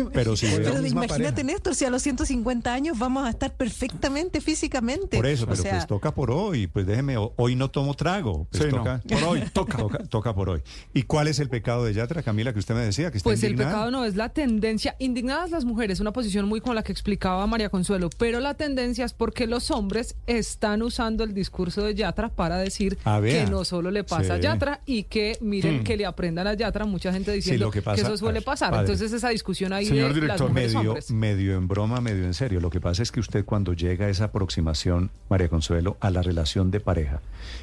pero 0.12 0.37
si 0.37 0.47
Pero 0.47 0.87
imagínate, 0.87 1.08
pareja. 1.33 1.42
Néstor, 1.42 1.74
si 1.74 1.85
a 1.85 1.90
los 1.90 2.03
150 2.03 2.72
años 2.72 2.99
vamos 2.99 3.26
a 3.26 3.31
estar 3.31 3.55
perfectamente 3.55 4.40
físicamente. 4.40 5.17
Por 5.17 5.26
eso, 5.26 5.44
O 5.44 5.49
pero 5.49 5.62
sea, 5.62 5.72
pues 5.72 5.87
toca 5.87 6.15
por 6.15 6.31
hoy. 6.31 6.67
Pues 6.67 6.87
déjeme, 6.87 7.17
ho- 7.17 7.33
hoy 7.37 7.56
no 7.56 7.71
tomo 7.71 7.94
trago. 7.94 8.47
Pues 8.51 8.62
Sí, 8.65 8.69
no. 8.71 8.78
toca, 8.78 9.01
Por 9.08 9.24
hoy, 9.24 9.42
toca. 9.53 9.78
toca. 9.78 9.99
Toca 10.06 10.35
por 10.35 10.49
hoy. 10.51 10.62
¿Y 10.94 11.03
cuál 11.05 11.28
es 11.28 11.39
el 11.39 11.49
pecado 11.49 11.85
de 11.85 11.94
Yatra, 11.94 12.22
Camila, 12.22 12.53
que 12.53 12.58
usted 12.58 12.74
me 12.74 12.81
decía? 12.83 13.10
Que 13.10 13.19
está 13.19 13.28
Pues 13.28 13.42
el 13.42 13.55
pecado 13.56 13.90
no 13.90 14.05
es 14.05 14.17
la 14.17 14.28
tendencia. 14.31 14.97
Indignadas 14.99 15.51
las 15.51 15.65
mujeres, 15.65 16.01
una 16.01 16.12
posición 16.12 16.47
muy 16.47 16.60
como 16.60 16.74
la 16.74 16.83
que 16.83 16.92
explicaba 16.92 17.47
María 17.47 17.69
Consuelo, 17.69 18.10
pero 18.19 18.40
la 18.40 18.55
tendencia 18.55 19.05
es 19.05 19.12
porque 19.12 19.47
los 19.47 19.71
hombres 19.71 20.17
están 20.26 20.83
usando 20.83 21.24
el 21.24 21.35
discurso 21.35 21.83
de 21.83 21.94
Yatra 21.94 22.28
para 22.28 22.56
decir 22.58 22.99
Ah, 23.05 23.21
que 23.22 23.47
no 23.47 23.65
solo 23.65 23.90
le 23.90 24.05
pasa 24.05 24.35
a 24.35 24.37
Sí. 24.37 24.42
Yatra 24.42 24.81
y 24.87 25.05
que 25.05 25.37
miren 25.40 25.81
Hmm. 25.81 25.85
que 25.85 25.97
le 25.97 26.06
aprendan 26.06 26.47
a 26.47 26.55
Yatra, 26.55 26.85
mucha 26.87 27.12
gente 27.12 27.33
diciendo 27.33 27.67
lo 27.67 27.71
que 27.71 27.78
eso 27.97 28.17
suele 28.17 28.39
a 28.39 28.42
pasar. 28.42 28.71
padre. 28.71 28.83
Entonces 28.83 28.96
esa 29.01 29.29
discusión 29.31 29.73
ahí 29.73 29.87
Señor 29.87 30.15
de 30.15 30.21
director, 30.21 30.53
medio, 30.53 30.81
hombres. 30.81 31.11
medio 31.11 31.57
en 31.57 31.69
broma, 31.69 32.01
medio 32.01 32.25
en 32.25 32.35
serio. 32.35 32.61
Lo 32.61 32.71
que 32.71 32.81
pasa 32.81 33.03
es 33.03 33.12
que 33.12 33.21
usted 33.21 33.45
cuando 33.45 33.73
llega 33.73 34.07
a 34.07 34.09
esa 34.09 34.25
aproximación, 34.25 35.11
María 35.29 35.49
Consuelo, 35.49 35.97
a 36.01 36.11
la 36.11 36.23
relación 36.23 36.71
de 36.71 36.81
pareja, 36.81 37.21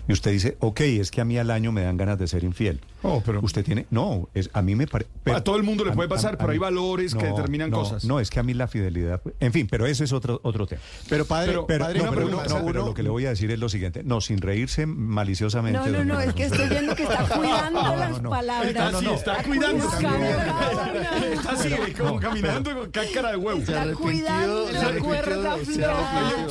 y 0.07 0.13
usted 0.13 0.31
dice, 0.31 0.57
ok, 0.59 0.81
es 0.81 1.11
que 1.11 1.21
a 1.21 1.25
mí 1.25 1.37
al 1.37 1.51
año 1.51 1.71
me 1.71 1.83
dan 1.83 1.97
ganas 1.97 2.19
de 2.19 2.27
ser 2.27 2.43
infiel. 2.43 2.79
Oh, 3.03 3.21
pero- 3.25 3.39
Usted 3.43 3.63
tiene, 3.63 3.85
no, 3.91 4.29
es, 4.33 4.49
a 4.53 4.61
mí 4.61 4.75
me 4.75 4.87
parece... 4.87 5.09
A 5.25 5.41
todo 5.43 5.57
el 5.57 5.63
mundo 5.63 5.83
le 5.85 5.91
puede 5.91 6.09
pasar, 6.09 6.37
pero 6.37 6.51
hay 6.51 6.57
valores 6.57 7.13
que 7.15 7.25
determinan 7.25 7.69
no, 7.69 7.77
cosas. 7.79 8.05
No, 8.05 8.19
es 8.19 8.29
que 8.29 8.39
a 8.39 8.43
mí 8.43 8.53
la 8.53 8.67
fidelidad, 8.67 9.21
en 9.39 9.51
fin, 9.53 9.67
pero 9.69 9.85
eso 9.85 10.03
es 10.03 10.13
otro, 10.13 10.39
otro 10.43 10.65
tema. 10.67 10.81
Pero 11.09 11.25
padre, 11.25 11.47
Pero- 11.51 11.67
Pero, 11.67 11.83
padre, 11.85 11.99
no, 11.99 12.03
una 12.05 12.11
pero, 12.13 12.25
pregunta, 12.27 12.49
no, 12.49 12.65
pero 12.65 12.79
uno- 12.81 12.89
lo 12.89 12.93
que 12.95 13.03
le 13.03 13.09
voy 13.09 13.25
a 13.25 13.29
decir 13.29 13.51
es 13.51 13.59
lo 13.59 13.69
siguiente. 13.69 14.03
No, 14.03 14.21
sin 14.21 14.39
reírse 14.39 14.85
maliciosamente. 14.85 15.79
No, 15.79 15.87
no, 15.87 16.03
no, 16.05 16.19
es 16.21 16.33
que 16.33 16.43
estoy 16.45 16.69
viendo 16.69 16.95
que 16.95 17.03
está 17.03 17.23
cuidando 17.37 17.81
No, 17.81 17.89
no, 17.89 17.95
las 17.97 18.19
palabras. 18.19 18.67
Está 18.69 18.87
así, 18.89 19.05
está 19.07 19.43
cuidando. 19.43 19.85
Está 19.85 21.51
así, 21.51 21.69
como 21.97 22.19
caminando 22.19 22.77
con 22.77 22.91
cáscara 22.91 23.31
de 23.31 23.37
huevo. 23.37 23.59
Está 23.59 23.93
cuidando 23.93 24.67
se 24.67 24.73
la 24.73 24.99
cuerda. 24.99 25.57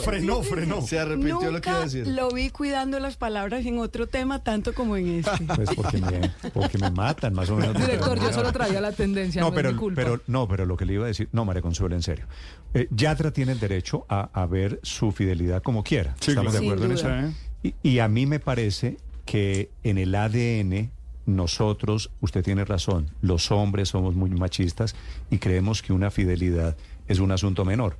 Frenó, 0.04 0.42
frenó. 0.42 0.82
Se 0.82 0.98
arrepintió 0.98 1.50
lo 1.50 1.60
que 1.60 1.68
iba 1.70 1.78
a 1.78 1.84
Nunca 1.84 1.84
decir. 1.84 2.06
lo 2.08 2.30
vi 2.30 2.50
cuidando 2.50 2.98
las 3.00 3.16
palabras 3.16 3.64
en 3.66 3.78
otro 3.78 4.06
tema 4.06 4.42
tanto 4.42 4.72
como 4.74 4.96
en 4.96 5.20
este. 5.20 5.44
Pues 5.54 5.70
porque 5.74 5.98
me, 5.98 6.41
porque 6.50 6.78
me 6.78 6.90
matan, 6.90 7.34
más 7.34 7.48
o 7.50 7.56
menos. 7.56 7.76
Director, 7.76 8.18
yo 8.20 8.32
solo 8.32 8.52
traía 8.52 8.80
la 8.80 8.92
tendencia, 8.92 9.40
no, 9.40 9.48
No, 9.50 9.54
pero, 9.54 9.68
es 9.70 9.74
mi 9.74 9.80
culpa. 9.80 10.02
pero, 10.02 10.20
no, 10.26 10.48
pero 10.48 10.66
lo 10.66 10.76
que 10.76 10.84
le 10.86 10.94
iba 10.94 11.04
a 11.04 11.08
decir, 11.08 11.28
no, 11.32 11.44
María 11.44 11.62
Consuelo, 11.62 11.94
en 11.94 12.02
serio. 12.02 12.26
Eh, 12.74 12.88
Yatra 12.90 13.30
tiene 13.32 13.52
el 13.52 13.60
derecho 13.60 14.06
a, 14.08 14.30
a 14.32 14.46
ver 14.46 14.80
su 14.82 15.12
fidelidad 15.12 15.62
como 15.62 15.84
quiera. 15.84 16.14
Sí, 16.20 16.30
¿Estamos 16.32 16.52
claro. 16.52 16.66
de 16.66 16.72
acuerdo 16.72 16.84
en 16.86 16.92
eso? 16.92 17.34
Y, 17.62 17.74
y 17.82 17.98
a 18.00 18.08
mí 18.08 18.26
me 18.26 18.40
parece 18.40 18.96
que 19.24 19.70
en 19.84 19.98
el 19.98 20.14
ADN 20.14 20.90
nosotros, 21.26 22.10
usted 22.20 22.42
tiene 22.42 22.64
razón, 22.64 23.10
los 23.20 23.50
hombres 23.52 23.90
somos 23.90 24.14
muy 24.14 24.30
machistas 24.30 24.94
y 25.30 25.38
creemos 25.38 25.82
que 25.82 25.92
una 25.92 26.10
fidelidad 26.10 26.76
es 27.08 27.20
un 27.20 27.30
asunto 27.32 27.64
menor. 27.64 27.96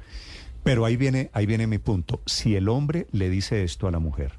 Pero 0.65 0.85
ahí 0.85 0.97
viene, 0.97 1.31
ahí 1.33 1.47
viene 1.47 1.67
mi 1.67 1.78
punto. 1.78 2.21
Si 2.26 2.55
el 2.57 2.69
hombre 2.69 3.07
le 3.12 3.31
dice 3.31 3.65
esto 3.65 3.89
a 3.89 3.91
la 3.91 3.99
mujer, 3.99 4.33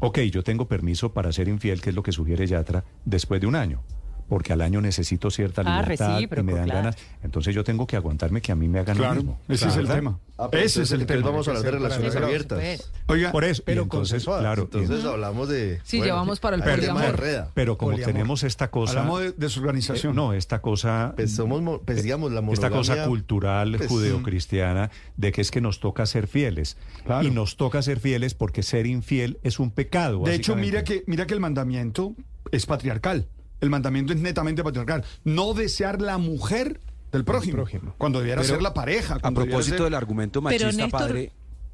ok, 0.00 0.18
yo 0.30 0.42
tengo 0.42 0.66
permiso 0.66 1.12
para 1.12 1.32
ser 1.32 1.48
infiel, 1.48 1.80
que 1.80 1.90
es 1.90 1.96
lo 1.96 2.02
que 2.02 2.12
sugiere 2.12 2.46
Yatra, 2.46 2.84
después 3.04 3.40
de 3.40 3.46
un 3.46 3.54
año. 3.54 3.82
Porque 4.30 4.54
al 4.54 4.62
año 4.62 4.80
necesito 4.80 5.30
cierta 5.30 5.60
Ah, 5.66 5.82
libertad 5.82 6.18
y 6.20 6.26
me 6.42 6.52
dan 6.54 6.64
claro. 6.64 6.80
ganas. 6.80 6.96
Entonces 7.22 7.54
yo 7.54 7.64
tengo 7.64 7.86
que 7.86 7.96
aguantarme 7.96 8.40
que 8.40 8.52
a 8.52 8.54
mí 8.54 8.68
me 8.68 8.78
hagan 8.78 8.96
lo 8.96 9.02
Claro, 9.02 9.16
mismo. 9.16 9.40
ese 9.48 9.68
es 9.68 9.74
el 9.76 9.82
¿Verdad? 9.82 9.94
tema. 9.96 10.18
Ah, 10.38 10.48
Ese 10.52 10.82
es 10.82 10.92
el 10.92 11.04
tema. 11.04 11.26
vamos 11.28 11.46
a 11.48 11.50
hablar 11.50 11.64
de 11.64 11.70
relaciones 11.72 12.16
abiertas. 12.16 12.90
Oiga, 13.08 13.30
Por 13.32 13.44
eso, 13.44 13.62
Pero 13.66 13.82
entonces, 13.82 14.24
claro, 14.24 14.62
Entonces 14.62 15.04
hablamos 15.04 15.48
de. 15.50 15.80
Sí, 15.84 16.00
llevamos 16.00 16.40
para 16.40 16.56
el 16.56 16.62
poliamor. 16.62 17.20
pero 17.52 17.76
como 17.76 17.90
Poliamor. 17.90 18.12
tenemos 18.14 18.42
esta 18.44 18.70
cosa... 18.70 19.00
hablamos 19.00 19.20
de 19.20 19.32
desorganización. 19.32 20.12
eh, 20.12 20.16
no, 20.16 20.32
esta 20.32 20.62
cosa... 20.62 21.12
Pues 21.16 21.34
somos, 21.34 21.60
mo- 21.60 21.82
pues 21.82 22.02
digamos, 22.02 22.32
la 22.32 22.40
esta 22.52 22.70
cosa 22.70 23.04
cultural 23.04 23.74
pues, 23.76 23.88
judeocristiana 23.90 24.90
de 25.16 25.32
que 25.32 25.40
es 25.40 25.50
que 25.50 25.60
nos 25.60 25.80
toca 25.80 26.06
ser 26.06 26.26
fieles. 26.26 26.76
Claro. 27.04 27.26
Y 27.26 27.30
nos 27.30 27.56
toca 27.56 27.82
ser 27.82 28.00
fieles 28.00 28.34
porque 28.34 28.62
ser 28.62 28.86
infiel 28.86 29.38
es 29.42 29.58
un 29.58 29.70
pecado. 29.72 30.22
De 30.24 30.34
hecho, 30.36 30.56
mira 30.56 30.84
que, 30.84 31.02
mira 31.06 31.26
que 31.26 31.34
el 31.34 31.40
mandamiento 31.40 32.14
es 32.52 32.64
patriarcal. 32.66 33.26
El 33.60 33.70
mandamiento 33.70 34.12
es 34.12 34.20
netamente 34.20 34.62
patriarcal. 34.64 35.04
No 35.24 35.54
desear 35.54 36.00
la 36.00 36.18
mujer 36.18 36.80
del 37.12 37.24
prójimo. 37.24 37.56
prójimo. 37.56 37.94
Cuando 37.98 38.20
debiera 38.20 38.40
Pero, 38.42 38.54
ser 38.54 38.62
la 38.62 38.72
pareja. 38.74 39.18
A 39.22 39.30
propósito 39.32 39.76
ser- 39.78 39.84
del 39.84 39.94
argumento 39.94 40.42
Pero, 40.42 40.64
machista, 40.66 40.84
Néstor- 40.86 40.90
padre, 40.90 41.32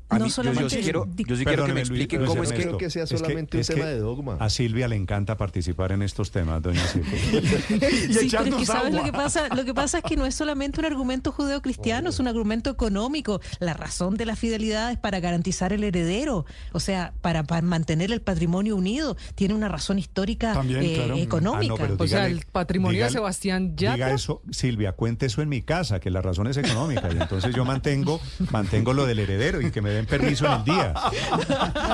A 0.09 0.19
no 0.19 0.25
mí- 0.27 0.31
yo- 0.31 0.37
yo, 0.37 0.43
solamente 0.43 0.77
sí 0.77 0.83
quiero, 0.83 1.09
yo 1.17 1.37
sí 1.37 1.45
quiero 1.45 1.67
que 1.67 1.73
me 1.75 1.81
expliquen 1.81 2.25
cómo 2.27 2.43
es 2.45 2.53
que... 2.53 2.63
creo 2.63 2.79
que 2.79 2.91
sea 2.91 3.07
solamente 3.07 3.57
un 3.57 3.61
es 3.61 3.67
tema 3.67 3.85
que 3.85 3.91
de 3.91 3.99
dogma. 3.99 4.37
A 4.39 4.49
Silvia 4.51 4.87
le 4.87 4.95
encanta 4.97 5.37
participar 5.37 5.91
en 5.93 6.03
estos 6.03 6.31
temas, 6.31 6.63
doña 6.63 6.87
Silvia. 6.87 7.19
Sí, 7.19 8.29
pero 8.31 8.45
es 8.45 8.55
que 8.57 8.67
sabes 8.67 8.95
lo 8.95 9.03
que 9.03 9.13
pasa, 9.13 9.49
lo 9.55 9.65
que 9.65 9.75
pasa 9.75 9.99
es 9.99 10.05
que 10.05 10.17
no 10.17 10.25
es 10.27 10.35
solamente 10.35 10.79
un 10.81 10.87
argumento 10.87 11.33
judeocristiano, 11.33 12.11
es 12.11 12.19
un 12.21 12.29
argumento 12.29 12.71
económico. 12.71 13.41
La 13.59 13.75
razón 13.75 14.17
de 14.17 14.27
la 14.27 14.37
fidelidad 14.37 14.93
es 14.93 14.99
para 14.99 15.19
garantizar 15.21 15.73
el 15.73 15.83
heredero, 15.85 16.47
o 16.73 16.81
sea, 16.81 17.13
para, 17.21 17.43
para 17.45 17.63
mantener 17.63 18.13
el 18.13 18.21
patrimonio 18.23 18.77
unido. 18.77 19.17
Tiene 19.35 19.55
una 19.55 19.69
razón 19.69 19.99
histórica 19.99 20.53
También, 20.53 20.83
eh, 20.85 20.95
claro. 20.95 21.17
económica. 21.17 21.75
Ah, 21.81 21.89
no, 21.89 21.97
O 21.99 22.07
sea, 22.07 22.27
el 22.27 22.45
patrimonio 22.53 23.05
de 23.05 23.11
Sebastián 23.11 23.77
Yatra. 23.77 23.95
Diga 24.07 24.11
eso, 24.15 24.43
Silvia, 24.51 24.93
cuente 24.93 25.27
eso 25.27 25.43
en 25.43 25.49
mi 25.49 25.63
casa, 25.63 25.99
que 26.01 26.11
la 26.11 26.23
razón 26.23 26.47
es 26.47 26.57
económica. 26.57 27.09
Y 27.13 27.21
entonces 27.21 27.55
yo 27.55 27.65
mantengo, 27.65 28.21
mantengo 28.53 28.93
lo 28.93 29.05
del 29.07 29.19
heredero 29.19 29.61
y 29.61 29.71
que 29.71 29.83
me 29.83 29.96
den 29.97 30.07
permiso 30.07 30.47
en 30.47 30.53
el 30.53 30.65
día. 30.65 30.95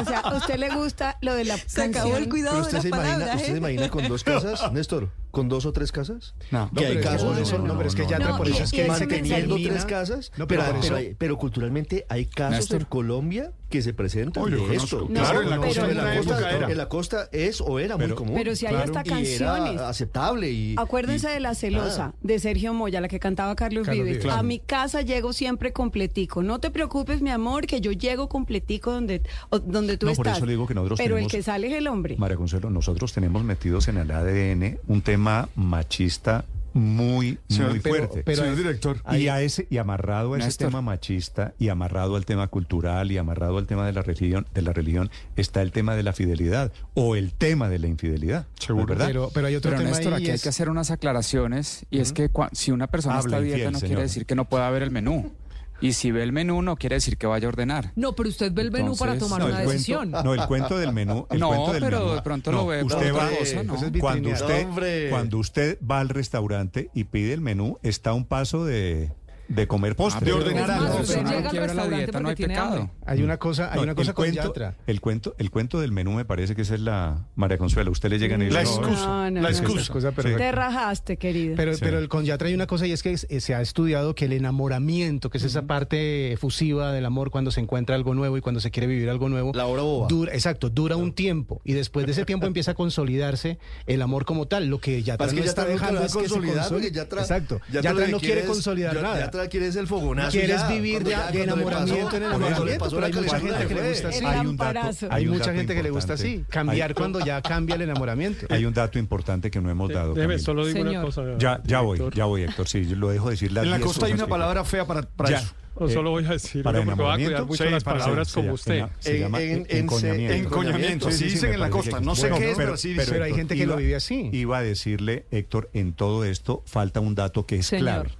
O 0.01 0.05
sea, 0.05 0.21
¿a 0.21 0.37
usted 0.37 0.57
le 0.57 0.71
gusta 0.71 1.19
lo 1.21 1.35
de 1.35 1.45
la 1.45 1.57
Se 1.59 1.83
acabó 1.85 2.17
el 2.17 2.29
cuidado 2.29 2.57
Pero 2.57 2.67
usted 2.67 2.79
de 2.79 2.83
se 2.83 2.89
las 2.91 2.99
imagina, 2.99 3.13
palabras. 3.15 3.37
¿usted 3.41 3.53
se 3.53 3.59
imagina 3.59 3.89
con 3.91 4.09
dos 4.09 4.25
casas, 4.25 4.73
Néstor? 4.73 5.11
¿Con 5.31 5.49
dos 5.49 5.65
o 5.67 5.73
tres 5.73 5.93
casas? 5.93 6.35
No, 6.51 6.71
que 6.75 6.85
hay 6.87 6.97
pero 6.97 7.01
es 7.01 7.07
que 7.07 7.13
casos. 7.13 7.39
eso- 7.39 7.59
no, 7.59 7.77
pero 7.77 7.89
es 7.89 7.95
que 7.95 8.07
Yatra, 8.07 8.37
por 8.37 8.49
eso 8.49 8.63
es 8.65 8.71
que 8.71 8.85
dice 8.85 9.09
que 9.09 9.23
tres 9.69 9.85
casas. 9.87 10.31
No, 10.37 10.47
pero, 10.47 10.63
pero 10.63 10.75
pero, 10.75 10.85
eso- 10.85 10.95
hay- 10.97 11.15
pero 11.15 11.39
culturalmente 11.39 12.05
hay 12.09 12.27
casos 12.27 12.59
Néstor. 12.59 12.81
en 12.81 12.87
Colombia 12.87 13.53
que 13.73 13.83
se 13.83 13.93
presentan 13.95 14.43
Oh, 14.45 14.49
yo 14.49 14.69
de. 14.69 14.77
Claro, 14.77 15.43
en 15.43 15.51
la 15.51 15.57
pero 15.61 15.63
costa- 15.67 15.91
en 15.91 15.97
la 15.97 16.17
costa- 16.17 16.33
época 16.39 16.51
era. 16.57 16.71
en 16.71 16.79
la 16.79 16.89
costa 16.89 17.29
es 17.33 17.61
o 17.61 17.79
era 17.81 17.97
muy 17.97 18.05
Pero- 18.05 18.17
común. 18.17 18.35
Pero 18.37 18.55
si 18.55 18.67
hay 18.67 18.77
hasta 18.77 19.01
Y 19.01 19.09
canciones. 19.09 19.75
era 19.75 19.89
aceptable 19.89 20.51
y 20.51 20.75
Acuérdense 20.79 21.29
y- 21.31 21.35
de 21.35 21.41
La 21.41 21.55
Celosa, 21.55 22.15
de 22.23 22.39
Sergio 22.39 22.75
Moya, 22.75 23.01
la 23.01 23.09
que 23.09 23.19
cantaba 23.19 23.57
Carlos, 23.57 23.87
Carlos 23.87 24.05
Vives. 24.07 24.25
A 24.27 24.43
mi 24.43 24.59
casa 24.61 25.03
llego 25.03 25.33
siempre 25.33 25.73
completico. 25.73 26.43
No 26.43 26.61
te 26.61 26.71
preocupes, 26.71 27.23
mi 27.23 27.31
amor, 27.31 27.67
que 27.67 27.81
yo 27.81 27.91
llego 27.93 28.29
completico 28.29 28.93
donde, 28.93 29.23
donde 29.67 29.97
tú 29.97 30.07
No, 30.07 30.13
por 30.15 30.27
estás. 30.27 30.37
eso 30.39 30.47
le 30.47 30.53
digo 30.53 30.67
que 30.67 30.75
nosotros 30.75 30.99
Pero 30.99 31.15
tenemos- 31.17 31.33
el 31.33 31.39
que 31.39 31.43
sale 31.43 31.67
es 31.69 31.73
el 31.75 31.87
hombre. 31.89 32.17
María 32.19 32.37
Consuelo, 32.37 32.71
nosotros 32.71 33.13
tenemos 33.13 33.43
metidos 33.43 33.89
en 33.89 33.97
el 33.97 34.11
ADN 34.11 34.79
un 34.87 35.01
tema 35.03 35.49
machista 35.57 36.45
muy, 36.75 37.39
Señor, 37.49 37.71
muy 37.71 37.81
pero- 37.81 37.95
fuerte. 37.97 38.23
pero 38.25 38.43
Señor 38.43 38.57
director. 38.57 38.97
Y, 39.13 39.29
a 39.29 39.41
ese, 39.43 39.67
y 39.71 39.79
amarrado 39.79 40.35
a 40.35 40.39
ese 40.39 40.47
Néstor. 40.47 40.69
tema 40.69 40.83
machista, 40.83 41.55
y 41.59 41.69
amarrado 41.69 42.17
al 42.17 42.25
tema 42.25 42.47
cultural, 42.49 43.11
y 43.13 43.19
amarrado 43.19 43.59
al 43.59 43.67
tema 43.67 43.87
de 43.87 43.93
la 43.93 44.03
religión, 44.03 44.47
de 44.55 44.63
la 44.63 44.73
religión, 44.73 45.11
está 45.37 45.63
el 45.63 45.73
tema 45.73 45.95
de 45.95 46.03
la 46.03 46.13
fidelidad, 46.13 46.73
o 46.95 47.17
el 47.17 47.33
tema 47.33 47.69
de 47.69 47.79
la 47.79 47.87
infidelidad. 47.89 48.47
Seguro, 48.59 48.87
¿verdad? 48.87 49.07
Pero, 49.07 49.31
pero 49.35 49.47
hay 49.47 49.57
otro 49.57 49.71
Pero 49.71 49.83
tema 49.83 49.97
Néstor, 49.97 50.15
ahí 50.15 50.23
aquí 50.23 50.31
hay 50.31 50.39
que 50.39 50.49
hacer 50.49 50.69
unas 50.69 50.91
aclaraciones 50.91 51.87
y 51.91 52.01
es 52.01 52.13
que 52.13 52.31
cua- 52.31 52.51
si 52.53 52.71
una 52.73 52.87
persona 52.87 53.19
Habla 53.19 53.39
está 53.39 53.45
dieta 53.55 53.71
no 53.71 53.79
señor. 53.79 53.89
quiere 53.89 54.03
decir 54.03 54.27
que 54.27 54.35
no 54.35 54.49
pueda 54.49 54.69
ver 54.71 54.83
el 54.83 54.91
menú. 54.91 55.33
Y 55.83 55.93
si 55.95 56.11
ve 56.13 56.23
el 56.23 56.33
menú 56.33 56.63
no 56.63 56.77
quiere 56.77 56.95
decir 56.97 57.19
que 57.19 57.27
vaya 57.27 57.47
a 57.47 57.49
ordenar. 57.49 57.93
No, 57.97 58.15
pero 58.15 58.29
usted 58.29 58.53
ve 58.53 58.63
el 58.63 58.71
menú 58.71 58.97
para 58.97 59.19
tomar 59.19 59.41
No, 59.41 59.47
una 59.47 59.57
cuento- 59.57 59.73
decisión. 59.73 60.11
no, 60.13 60.33
el 60.33 60.47
cuento 60.47 60.79
del 60.79 60.93
menú. 60.93 61.27
El 61.31 61.41
No, 61.41 61.49
cuento 61.49 61.73
del 61.73 61.83
pero 61.83 61.99
menú. 62.01 62.15
de 62.15 62.23
pronto 62.23 62.53
No, 62.53 62.59
lo 62.59 62.67
ve 62.69 62.83
usted 62.85 63.13
va, 63.15 63.29
cosa, 63.31 63.63
¿no? 63.65 63.75
Eso 63.75 63.87
es 63.87 64.01
Cuando 64.01 64.31
usted, 64.31 65.11
cuando 65.11 65.39
usted 65.39 65.79
va 65.85 66.01
al 66.01 66.09
restaurante 66.09 66.89
y 66.95 67.05
pide 67.05 67.33
el 67.35 67.41
menú, 67.41 67.79
está 67.83 68.11
a 68.11 68.15
un 68.15 68.25
paso 68.25 68.65
de, 68.65 69.11
de 69.49 69.67
comer 69.67 69.97
postre. 69.97 70.21
pero- 70.25 70.39
de 70.39 70.45
ordenar 70.45 70.71
algo. 70.71 70.97
usted 71.01 71.07
Pero 71.15 71.23
no 71.23 71.29
llega 71.31 71.43
al 71.45 71.51
quiebra 71.51 71.67
la 71.67 71.73
restaurante 71.83 71.97
dieta, 72.05 72.21
no 72.21 72.29
hay 72.29 72.37
pecado. 72.37 72.77
hambre. 72.77 72.91
Hay 73.07 73.23
una 73.23 73.37
cosa, 73.39 73.71
hay 73.71 73.77
No, 73.77 73.83
una 73.83 73.95
cosa 73.95 74.11
el 74.11 74.15
con 74.15 74.25
cuento, 74.25 74.43
Yatra. 74.43 74.77
el 74.87 75.01
cuento, 75.01 75.35
el 75.39 75.51
cuento 75.51 75.81
del 75.81 75.93
menú 75.93 76.13
me 76.13 76.25
parece 76.25 76.55
que 76.55 76.63
esa 76.63 76.75
es 76.75 76.81
la 76.81 77.27
María 77.35 77.59
Consuelo. 77.59 77.91
Usted 77.91 78.09
le 78.11 78.19
llega 78.19 78.37
y 78.37 78.51
La 78.51 78.61
dice, 78.61 78.73
no, 78.81 78.87
excusa, 78.89 79.07
No, 79.07 79.31
no, 79.31 79.41
la 79.41 79.41
no. 79.43 79.49
excusa. 79.49 79.81
excusa 79.81 80.13
perfecta. 80.13 80.39
Te 80.39 80.53
rajaste, 80.53 81.17
querido. 81.17 81.55
Pero, 81.57 81.75
Sí. 81.75 81.81
pero 81.83 81.99
el 81.99 82.09
con 82.09 82.25
Yatra 82.25 82.49
hay 82.49 82.55
una 82.55 82.67
cosa 82.67 82.87
y 82.87 82.93
es 82.93 83.03
que 83.03 83.13
es- 83.13 83.27
eh, 83.31 83.41
se 83.41 83.55
ha 83.55 83.61
estudiado 83.61 84.15
que 84.15 84.25
el 84.27 84.33
enamoramiento, 84.33 85.29
que 85.31 85.39
es 85.39 85.45
esa 85.45 85.63
parte 85.63 86.33
efusiva 86.33 86.93
del 86.93 87.05
amor 87.05 87.31
cuando 87.31 87.51
se 87.51 87.61
encuentra 87.61 87.95
algo 87.97 88.15
nuevo 88.15 88.37
y 88.37 88.41
cuando 88.41 88.61
se 88.61 88.71
quiere 88.71 88.87
vivir 88.87 89.11
algo 89.11 89.29
nuevo, 89.29 89.53
La 89.55 89.67
hora 89.67 89.83
boba. 89.83 90.09
dura, 90.09 90.33
exacto, 90.33 90.71
dura 90.71 90.97
un 90.97 91.13
tiempo 91.13 91.61
y 91.65 91.73
después 91.75 92.07
de 92.07 92.13
ese 92.13 92.25
tiempo 92.25 92.47
empieza 92.47 92.71
a 92.73 92.75
consolidarse 92.75 93.59
el 93.87 94.03
amor 94.03 94.25
como 94.25 94.47
tal. 94.47 94.67
Lo 94.67 94.79
que 94.79 95.03
Yatra 95.03 95.27
Pasa 95.27 95.37
no 95.37 95.43
que 95.43 95.49
está 95.49 95.63
Yatra 95.63 95.73
dejando 95.75 96.01
es 96.01 96.07
que 96.07 96.09
se 96.13 96.19
consolide. 96.29 96.53
exacto. 96.53 97.61
Yatra 97.73 97.91
Yatra, 97.93 98.09
no 98.09 98.19
quiere 98.21 98.41
es- 98.43 98.47
consolidar 98.47 98.95
nada. 99.03 99.19
Yatra 99.33 99.49
quiere 99.49 99.67
es 99.69 99.77
el 99.77 99.87
fogonazo. 99.87 100.31
Quieres 100.31 100.61
ya, 100.61 100.69
vivir 100.69 101.03
de, 101.05 101.11
ya- 101.11 101.31
enamoramiento 101.31 102.17
en 102.17 102.23
enamoramiento, 102.25 102.89
pero 102.91 103.07
hay 103.07 103.13
mucha 103.13 103.41
gente 103.41 103.67
que 103.67 103.75
le 103.75 103.89
gusta 103.89 104.09
así. 104.09 104.19
El 104.19 104.27
hay 104.27 104.39
un 104.47 104.57
dato, 104.57 104.73
lamparazo. 104.75 105.09
Hay 105.11 105.25
un 105.27 105.31
mucha 105.33 105.45
dato 105.47 105.57
gente 105.59 105.75
que 105.75 105.83
le 105.83 105.91
gusta 105.91 106.13
así, 106.15 106.45
cambiar 106.49 106.95
cuando 106.95 107.21
ya 107.21 107.43
cambia 107.43 107.75
el 107.77 107.83
enamoramiento. 107.83 108.47
Hay 108.51 108.65
un 108.65 108.75
dato 108.75 108.99
importante 108.99 109.51
que 109.51 109.61
no 109.61 109.71
hemos 109.71 109.91
dado. 109.91 110.15
Déjeme, 110.15 110.39
solo 110.39 110.67
digo 110.67 110.81
una 110.81 111.03
cosa. 111.03 111.23
Ya, 111.39 111.61
ya 111.65 111.81
voy, 111.81 112.01
ya 112.15 112.25
voy, 112.27 112.43
Héctor. 112.43 112.69
Sí, 112.69 112.87
yo 112.87 112.97
lo 112.97 113.09
dejo 113.11 113.31
decir 113.31 113.49
En 113.49 113.55
la 113.55 113.63
10 113.63 113.81
costa 113.81 114.07
hay 114.07 114.13
una 114.13 114.27
palabra 114.27 114.65
fea 114.65 114.87
para, 114.87 115.01
eso. 115.01 115.55
O 115.75 115.89
solo 115.89 116.11
voy 116.11 116.25
a 116.27 116.29
decir, 116.33 116.63
para 116.63 116.81
porque 116.81 116.95
voy 116.95 117.05
a 117.11 117.15
cuidar 117.15 117.21
enamoramiento, 117.33 117.47
mucho 117.47 117.65
sí, 117.65 117.71
las 117.71 117.83
para- 117.83 117.99
palabras 118.01 118.29
se 118.29 118.35
como 118.35 118.45
llama- 118.45 118.55
usted. 118.55 118.85
Se 119.01 119.19
llama 119.19 119.41
En- 119.41 119.51
en- 119.51 119.67
en- 119.71 119.77
encoñamiento. 119.79 120.35
Encoñamiento, 120.35 121.09
Sí, 121.11 121.15
así 121.15 121.19
sí, 121.25 121.29
sí, 121.31 121.35
dicen 121.37 121.55
en 121.55 121.61
la 121.61 121.71
costa. 121.71 122.01
No 122.01 122.15
sé 122.15 122.29
Bueno, 122.29 122.37
qué 122.37 122.51
es, 122.51 122.57
pero 122.59 122.75
así 122.75 122.89
dicen. 122.91 123.07
Pero 123.11 123.25
hay 123.25 123.31
Héctor, 123.31 123.39
gente 123.39 123.57
que 123.57 123.67
lo 123.67 123.77
vive 123.77 123.95
así. 123.97 124.29
Iba 124.33 124.59
a 124.59 124.63
decirle, 124.63 125.25
Héctor, 125.31 125.71
en 125.73 125.95
todo 125.95 126.25
esto 126.27 126.63
falta 126.67 127.01
un 127.01 127.15
dato 127.15 127.47
que 127.47 127.57
es 127.57 127.67
Señor. 127.67 127.83
clave. 127.85 128.11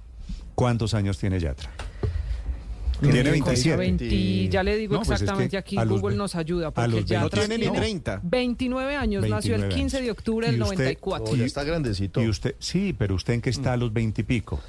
¿Cuántos 0.55 0.93
años 0.93 1.17
tiene 1.17 1.39
Yatra? 1.39 1.69
Tiene 2.99 3.15
Tiene 3.15 3.31
27. 3.31 3.75
20, 3.77 4.47
ya 4.49 4.63
le 4.63 4.77
digo 4.77 4.93
No, 4.93 4.99
pues 4.99 5.09
es 5.09 5.21
exactamente 5.23 5.51
que 5.51 5.57
aquí, 5.57 5.77
a 5.77 5.83
los 5.83 5.99
Google 5.99 6.13
ve- 6.15 6.17
nos 6.19 6.35
ayuda. 6.35 6.67
a 6.67 6.71
Porque 6.71 6.89
los 6.91 7.05
ya 7.05 7.19
20 7.19 7.35
tras- 7.37 7.49
No 7.49 7.55
tiene 7.55 7.69
ni 7.71 7.75
30. 7.77 8.21
29 8.23 8.95
años, 8.95 9.27
nació 9.27 9.55
el 9.55 9.61
29 9.61 9.75
15 9.75 9.97
de 9.97 10.03
años. 10.03 10.17
octubre 10.17 10.47
Y 10.47 10.51
del 10.51 10.61
usted- 10.61 10.75
94. 10.77 11.33
Oh, 11.33 11.35
ya 11.35 11.45
está 11.45 11.63
grandecito. 11.65 12.21
Y 12.21 12.29
usted, 12.29 12.55
sí, 12.59 12.95
pero 12.97 13.15
usted 13.15 13.33
en 13.33 13.41
qué 13.41 13.49
está 13.49 13.73
a 13.73 13.77
los 13.77 13.91
20 13.91 14.21
y 14.21 14.23
pico. 14.23 14.61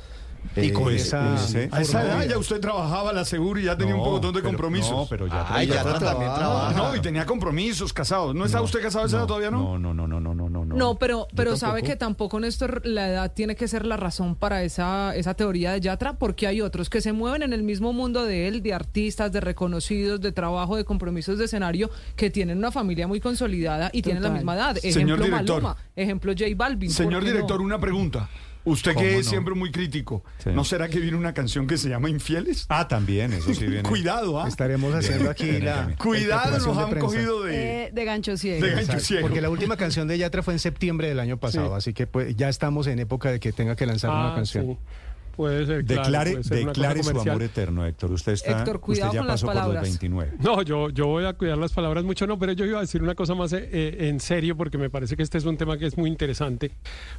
Y 0.56 0.70
con 0.70 0.84
Pues, 0.84 1.02
esa- 1.06 1.34
ese- 1.34 1.68
A 1.72 1.80
esa 1.80 2.02
edad 2.02 2.28
ya 2.28 2.38
usted 2.38 2.60
trabajaba 2.60 3.12
la 3.12 3.24
seguro 3.24 3.58
y 3.58 3.64
ya 3.64 3.76
tenía 3.76 3.94
un 3.94 4.00
No, 4.00 4.04
poco 4.06 4.26
de 4.28 4.32
pero- 4.34 4.44
compromisos. 4.44 4.90
No, 4.90 5.06
pero 5.08 5.26
ya 5.26 5.46
Ay, 5.48 5.66
ya 5.66 5.76
Yatra 5.76 5.98
también 5.98 6.32
trabaja. 6.34 6.72
No, 6.76 6.94
y 6.96 7.00
tenía 7.00 7.26
compromisos, 7.26 7.92
casados. 7.92 8.34
¿No 8.34 8.44
está 8.44 8.60
usted 8.62 8.80
casado 8.80 9.04
a 9.04 9.06
esa 9.08 9.16
edad 9.18 9.26
todavía, 9.26 9.50
no? 9.50 9.78
No, 9.78 9.92
no, 9.94 10.06
no, 10.06 10.20
no, 10.20 10.34
no, 10.34 10.48
no, 10.48 10.64
no. 10.64 10.76
No, 10.76 10.94
pero, 10.96 11.26
pero 11.34 11.56
sabe 11.56 11.82
que 11.82 11.96
tampoco, 11.96 12.38
Néstor, 12.40 12.82
la 12.86 13.08
edad 13.08 13.32
tiene 13.32 13.56
que 13.56 13.66
ser 13.68 13.84
la 13.86 13.96
razón 13.96 14.36
para 14.36 14.62
esa, 14.62 15.14
esa 15.16 15.34
teoría 15.34 15.72
de 15.72 15.80
Yatra, 15.80 16.14
porque 16.18 16.46
hay 16.46 16.60
otros 16.60 16.88
que 16.90 17.00
se 17.00 17.12
mueven 17.12 17.42
en 17.42 17.52
el 17.52 17.62
mismo 17.62 17.92
mundo 17.92 18.24
de 18.24 18.46
él, 18.48 18.62
de 18.62 18.74
artistas, 18.74 19.32
de 19.32 19.40
reconocidos, 19.40 20.20
de 20.20 20.32
trabajo, 20.32 20.76
de 20.76 20.84
compromisos 20.84 21.38
de 21.38 21.46
escenario, 21.46 21.90
que 22.16 22.30
tienen 22.30 22.58
una 22.58 22.70
familia 22.70 23.06
muy 23.08 23.20
consolidada 23.20 23.90
y 23.92 24.02
tienen 24.02 24.22
la 24.22 24.30
misma 24.30 24.54
edad. 24.54 24.76
Señor 24.76 25.18
Ejemplo 25.18 25.24
director. 25.24 25.62
Maluma, 25.62 25.76
ejemplo 25.96 26.32
J 26.32 26.44
Balvin. 26.56 26.88
¿por 26.90 26.96
Señor 26.96 27.24
director, 27.24 27.60
una 27.60 27.78
pregunta. 27.80 28.28
Usted 28.66 28.94
¿Cómo 28.94 29.04
que 29.06 29.18
es 29.18 29.26
no? 29.26 29.30
siempre 29.30 29.54
muy 29.54 29.70
crítico, 29.70 30.24
Sí. 30.38 30.50
¿no 30.54 30.64
será 30.64 30.88
que 30.88 30.98
viene 30.98 31.16
una 31.18 31.34
canción 31.34 31.66
que 31.66 31.76
se 31.76 31.88
llama 31.90 32.08
Infieles? 32.08 32.64
Ah, 32.70 32.88
también, 32.88 33.32
eso 33.34 33.52
sí 33.52 33.66
viene. 33.66 33.82
Cuidado, 33.88 34.40
¿ah? 34.40 34.48
Estaremos 34.48 34.94
haciendo 34.94 35.28
aquí 35.30 35.60
la. 35.60 35.94
Cuidado, 35.98 36.58
nos 36.66 36.78
han 36.78 36.98
cogido 36.98 37.42
de... 37.44 37.84
Eh, 37.84 37.90
de 37.92 38.04
gancho 38.04 38.36
ciego. 38.38 38.64
de 38.64 38.72
gancho 38.74 38.98
ciego. 39.00 39.22
Porque 39.26 39.40
la 39.42 39.50
última 39.50 39.76
canción 39.76 40.08
de 40.08 40.16
Yatra 40.16 40.42
fue 40.42 40.54
en 40.54 40.58
septiembre 40.60 41.08
del 41.08 41.20
año 41.20 41.36
pasado, 41.38 41.74
así 41.74 41.92
que 41.92 42.06
pues, 42.06 42.34
ya 42.36 42.48
estamos 42.48 42.86
en 42.86 42.98
época 43.00 43.30
de 43.30 43.38
que 43.40 43.52
tenga 43.52 43.76
que 43.76 43.84
lanzar 43.86 44.10
una 44.10 44.32
Ah, 44.32 44.34
canción. 44.34 44.66
sí. 44.66 44.76
Puede 45.36 45.67
ser, 45.67 45.84
claro, 45.84 46.02
Declare, 46.02 46.31
puede 46.31 46.44
ser 46.44 46.62
una 46.62 46.72
cosa 46.72 46.88
declare 46.88 47.02
su 47.02 47.31
amor 47.31 47.42
eterno, 47.42 47.86
Héctor. 47.86 48.12
Usted 48.12 48.33
está, 48.33 48.58
Héctor, 48.58 48.81
cuidado 48.81 49.10
usted 49.10 49.17
ya 49.17 49.20
con 49.20 49.26
las 49.26 49.42
pasó 49.42 49.47
por 49.47 49.54
los 49.54 49.62
palabras. 49.62 49.83
29. 49.83 50.33
No, 50.40 50.62
yo, 50.62 50.90
yo 50.90 51.06
voy 51.06 51.24
a 51.24 51.33
cuidar 51.33 51.58
las 51.58 51.72
palabras 51.72 52.04
mucho, 52.04 52.26
no, 52.26 52.38
pero 52.38 52.52
yo 52.52 52.65
iba 52.65 52.78
a 52.78 52.83
decir 52.83 53.02
una 53.02 53.15
cosa 53.15 53.34
más 53.34 53.52
eh, 53.52 53.68
eh, 53.72 54.08
en 54.08 54.20
serio, 54.20 54.56
porque 54.56 54.78
me 54.78 54.90
parece 54.90 55.17
que 55.17 55.22
este 55.22 55.38
es 55.38 55.44
un 55.44 55.56
tema 55.56 55.76
que 55.78 55.86
es 55.86 55.97
muy 55.97 56.08
interesante. 56.08 56.70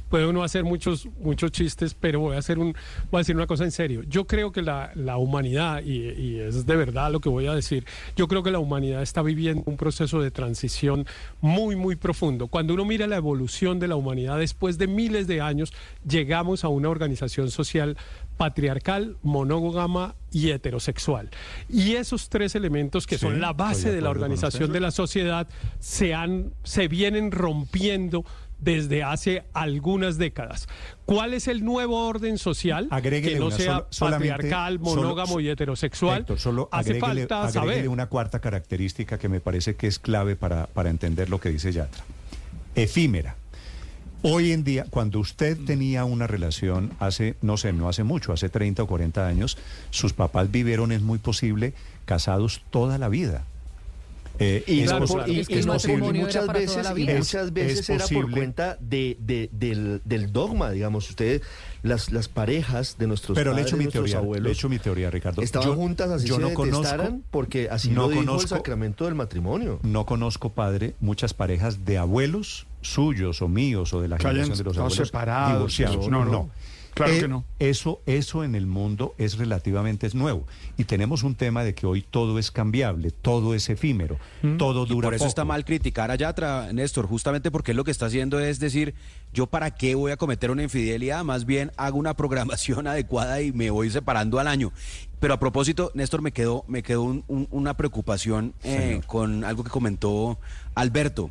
Puede 0.08 0.26
uno 0.26 0.42
hacer 0.42 0.64
muchos, 0.64 1.08
muchos 1.20 1.50
chistes, 1.52 1.94
pero 1.94 2.20
voy 2.20 2.36
a, 2.36 2.38
hacer 2.38 2.58
un, 2.58 2.74
voy 3.10 3.18
a 3.18 3.18
decir 3.18 3.36
una 3.36 3.46
cosa 3.46 3.64
en 3.64 3.72
serio. 3.72 4.02
Yo 4.08 4.26
creo 4.26 4.52
que 4.52 4.62
la, 4.62 4.92
la 4.94 5.18
humanidad, 5.18 5.82
y, 5.82 6.10
y 6.10 6.40
es 6.40 6.66
de 6.66 6.76
verdad 6.76 7.10
lo 7.10 7.20
que 7.20 7.28
voy 7.28 7.46
a 7.46 7.54
decir, 7.54 7.84
yo 8.16 8.28
creo 8.28 8.42
que 8.42 8.50
la 8.50 8.58
humanidad 8.58 9.02
está 9.02 9.22
viviendo 9.22 9.62
un 9.66 9.76
proceso 9.76 10.20
de 10.20 10.30
transición 10.30 11.06
muy, 11.40 11.76
muy 11.76 11.96
profundo. 11.96 12.46
Cuando 12.48 12.74
uno 12.74 12.84
mira 12.84 13.06
la 13.06 13.16
evolución 13.16 13.78
de 13.78 13.88
la 13.88 13.96
humanidad 13.96 14.38
después 14.38 14.78
de 14.78 14.86
miles 14.86 15.26
de 15.26 15.40
años, 15.40 15.72
llegamos 16.08 16.64
a 16.64 16.68
una 16.68 16.88
organización 16.88 17.50
social 17.50 17.96
patriarcal, 18.36 19.16
monógama 19.22 20.14
y 20.32 20.50
heterosexual. 20.50 21.30
Y 21.68 21.94
esos 21.94 22.28
tres 22.28 22.54
elementos 22.54 23.06
que 23.06 23.16
Sí, 23.16 23.22
son 23.26 23.40
la 23.40 23.52
base 23.52 23.90
de 23.92 24.00
la 24.00 24.10
organización 24.10 24.72
de 24.72 24.80
la 24.80 24.90
sociedad 24.90 25.48
se 25.80 26.14
han 26.14 26.52
se 26.62 26.88
vienen 26.88 27.30
rompiendo 27.32 28.24
desde 28.58 29.02
hace 29.02 29.44
algunas 29.52 30.16
décadas. 30.16 30.66
¿Cuál 31.04 31.34
es 31.34 31.46
el 31.46 31.62
nuevo 31.62 32.06
orden 32.06 32.38
social 32.38 32.88
Agréguele 32.90 33.34
que 33.34 33.38
no 33.38 33.46
una 33.48 33.56
sea 33.56 33.86
patriarcal, 33.98 34.78
solo- 34.82 34.96
monógamo 35.02 35.40
y 35.40 35.48
heterosexual? 35.50 36.20
Héctor, 36.20 36.38
solo 36.38 36.68
Hace 36.72 36.90
agréguele, 36.96 37.26
falta 37.26 37.50
saber. 37.50 37.86
una 37.88 38.06
cuarta 38.06 38.40
característica 38.40 39.18
que 39.18 39.28
me 39.28 39.40
parece 39.40 39.76
que 39.76 39.86
es 39.86 39.98
clave 39.98 40.36
para, 40.36 40.68
para 40.68 40.88
entender 40.88 41.28
lo 41.28 41.38
que 41.38 41.50
dice 41.50 41.70
Yatra. 41.70 42.02
Efímera. 42.74 43.36
Hoy 44.28 44.50
en 44.50 44.64
día, 44.64 44.86
cuando 44.90 45.20
usted 45.20 45.56
tenía 45.66 46.04
una 46.04 46.26
relación 46.26 46.90
hace, 46.98 47.36
no 47.42 47.56
sé, 47.56 47.72
no 47.72 47.88
hace 47.88 48.02
mucho, 48.02 48.32
hace 48.32 48.48
30 48.48 48.82
o 48.82 48.86
40 48.88 49.24
años, 49.24 49.56
sus 49.90 50.12
papás 50.14 50.50
vivieron, 50.50 50.90
es 50.90 51.00
muy 51.00 51.18
posible, 51.18 51.74
casados 52.06 52.62
toda 52.70 52.98
la 52.98 53.08
vida. 53.08 53.44
Eh, 54.38 54.64
Y, 54.66 54.80
es 54.80 54.90
y- 55.28 55.40
y 55.40 55.44
que 55.46 55.60
es 55.60 55.66
posible. 55.66 56.12
muchas 56.12 56.46
veces, 56.48 56.86
y 56.94 57.04
muchas 57.06 57.52
veces 57.54 57.78
es 57.80 57.90
era 57.90 58.06
por 58.08 58.30
cuenta 58.30 58.76
de, 58.80 59.16
de- 59.20 59.48
del, 59.52 60.02
del 60.04 60.30
dogma, 60.32 60.72
digamos. 60.72 61.08
Ustedes, 61.08 61.40
las, 61.82 62.10
las 62.12 62.28
parejas 62.28 62.96
de 62.98 63.06
nuestros 63.06 63.34
Pero 63.36 63.52
le 63.52 63.58
padres, 63.58 63.68
echo 63.68 63.76
mi 63.78 63.84
nuestros 63.84 64.02
teoría, 64.04 64.18
abuelos, 64.18 64.44
le 64.44 64.52
echo 64.52 64.68
mi 64.68 64.78
teoría, 64.78 65.10
Ricardo. 65.10 65.40
estaban 65.40 65.68
Yo- 65.68 65.74
juntas 65.76 66.10
así 66.10 66.26
yo 66.26 66.34
se 66.36 66.40
no 66.42 66.48
detestaran 66.48 67.06
conozco- 67.06 67.22
porque 67.30 67.68
así 67.70 67.88
no 67.90 68.02
lo 68.02 68.08
dijo 68.08 68.20
el 68.22 68.26
conozco- 68.28 68.48
sacramento 68.48 69.04
del 69.06 69.14
matrimonio. 69.14 69.78
No 69.84 70.04
conozco, 70.04 70.50
padre, 70.50 70.94
muchas 71.00 71.32
parejas 71.32 71.86
de 71.86 71.96
abuelos 71.96 72.66
suyos 72.92 73.42
o 73.42 73.48
míos 73.48 73.92
o 73.92 74.00
de 74.00 74.08
la 74.08 74.16
Que 74.18 74.28
generación 74.28 74.56
de 74.58 74.64
los 74.64 74.76
abuelos 74.78 75.06
separados, 75.08 75.52
divorciados. 75.54 76.08
no, 76.08 76.24
No, 76.24 76.32
no. 76.32 76.50
Claro 76.94 77.12
Eh, 77.12 77.20
que 77.20 77.28
no. 77.28 77.44
Eso, 77.58 78.00
eso 78.06 78.42
en 78.42 78.54
el 78.54 78.66
mundo 78.66 79.14
es 79.18 79.36
relativamente 79.36 80.08
nuevo. 80.14 80.46
Y 80.78 80.84
tenemos 80.84 81.24
un 81.24 81.34
tema 81.34 81.62
de 81.62 81.74
que 81.74 81.84
hoy 81.86 82.00
todo 82.00 82.38
es 82.38 82.50
cambiable, 82.50 83.10
todo 83.10 83.52
es 83.54 83.68
efímero, 83.68 84.16
todo 84.56 84.86
Y 84.86 84.88
dura 84.88 85.08
por 85.08 85.12
eso 85.14 85.24
poco. 85.24 85.28
está 85.28 85.44
mal 85.44 85.66
criticar 85.66 86.10
a 86.10 86.14
Yatra, 86.14 86.72
Néstor, 86.72 87.06
justamente 87.06 87.50
porque 87.50 87.72
él 87.72 87.76
lo 87.76 87.84
que 87.84 87.90
está 87.90 88.06
haciendo 88.06 88.40
es 88.40 88.60
decir, 88.60 88.94
yo 89.34 89.46
para 89.46 89.72
qué 89.72 89.94
voy 89.94 90.10
a 90.10 90.16
cometer 90.16 90.50
una 90.50 90.62
infidelidad, 90.62 91.22
más 91.22 91.44
bien 91.44 91.70
hago 91.76 91.98
una 91.98 92.14
programación 92.16 92.86
adecuada 92.86 93.42
y 93.42 93.52
me 93.52 93.68
voy 93.68 93.90
separando 93.90 94.38
al 94.38 94.48
año. 94.48 94.72
Pero 95.20 95.34
a 95.34 95.38
propósito, 95.38 95.90
Néstor, 95.92 96.22
me 96.22 96.32
quedó, 96.32 96.64
me 96.66 96.82
quedó 96.82 97.02
un- 97.02 97.24
un- 97.28 97.46
una 97.50 97.76
preocupación 97.76 98.54
eh, 98.64 99.02
con 99.06 99.44
algo 99.44 99.64
que 99.64 99.70
comentó 99.70 100.38
Alberto. 100.74 101.30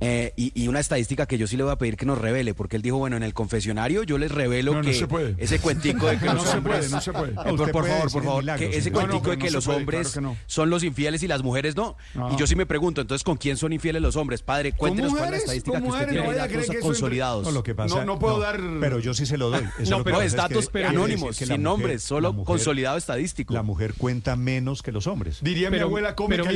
Eh, 0.00 0.32
y, 0.36 0.52
y 0.60 0.68
una 0.68 0.80
estadística 0.80 1.26
que 1.26 1.38
yo 1.38 1.46
sí 1.46 1.56
le 1.56 1.62
voy 1.62 1.72
a 1.72 1.76
pedir 1.76 1.96
que 1.96 2.04
nos 2.06 2.18
revele, 2.18 2.54
porque 2.54 2.76
él 2.76 2.82
dijo, 2.82 2.98
bueno, 2.98 3.16
en 3.16 3.22
el 3.22 3.32
confesionario 3.34 4.02
yo 4.02 4.18
les 4.18 4.30
revelo 4.30 4.72
No, 4.72 4.82
no 4.82 4.88
que 4.88 4.94
se 4.94 5.06
puede. 5.06 5.34
ese 5.38 5.58
cuentico 5.58 6.06
de 6.06 6.18
que 6.18 6.26
No 6.26 6.34
los 6.34 6.44
se 6.44 6.56
hombres... 6.58 6.76
puede, 6.78 6.90
no 6.90 7.00
se 7.00 7.12
puede. 7.12 7.32
Eh, 7.32 7.34
por, 7.72 7.86
favor, 7.86 8.12
por 8.12 8.22
favor, 8.24 8.42
milagros, 8.42 8.70
que 8.70 8.76
ese 8.76 8.82
sí. 8.84 8.90
No, 8.90 9.00
no, 9.00 9.06
cuentico 9.08 9.30
de 9.30 9.38
que 9.38 9.46
se 9.48 9.52
los 9.54 9.64
puede, 9.64 9.78
hombres 9.78 10.00
claro 10.12 10.14
que 10.14 10.20
no. 10.20 10.36
son 10.46 10.70
los 10.70 10.84
infieles 10.84 11.22
y 11.22 11.28
las 11.28 11.42
mujeres 11.42 11.76
no. 11.76 11.96
No. 12.14 12.32
Y 12.32 12.36
yo 12.36 12.46
sí 12.46 12.56
me 12.56 12.66
pregunto, 12.66 13.00
entonces, 13.00 13.24
¿con 13.24 13.36
quién 13.36 13.56
son 13.56 13.72
infieles 13.72 14.02
los 14.02 14.16
hombres? 14.16 14.42
Padre, 14.42 14.72
cuéntenos 14.72 15.12
cuál 15.12 15.24
es 15.24 15.30
la 15.30 15.36
estadística 15.38 15.80
¿Con 15.80 15.82
que 15.82 15.88
usted 15.88 16.06
mujeres? 16.06 16.22
tiene 16.24 16.46
creer 16.46 16.50
datos 16.60 16.74
que 16.76 16.80
consolidados. 16.80 17.44
No, 17.46 17.50
lo 17.52 17.62
que 17.62 17.74
pasa, 17.74 17.96
No, 17.96 18.04
no 18.04 18.18
puedo 18.18 18.38
dar- 18.38 18.60
Pero 18.80 18.98
yo 18.98 19.14
sí 19.14 19.24
se 19.26 19.38
lo 19.38 19.50
doy. 19.50 19.64
Eso 19.78 19.90
No, 19.90 19.98
lo 19.98 20.04
pero 20.04 20.20
es 20.22 20.34
datos 20.34 20.70
anónimos, 20.86 21.36
sin 21.36 21.62
nombres, 21.62 22.02
solo 22.02 22.34
consolidado 22.44 22.96
estadístico. 22.96 23.54
La 23.54 23.62
mujer 23.62 23.94
cuenta 23.94 24.36
menos 24.36 24.82
que 24.82 24.92
los 24.92 25.06
hombres. 25.06 25.38
Diría 25.42 25.70
mi 25.70 25.76
Pero- 25.76 25.86
abuela, 25.86 26.14
come 26.14 26.36
pero 26.36 26.50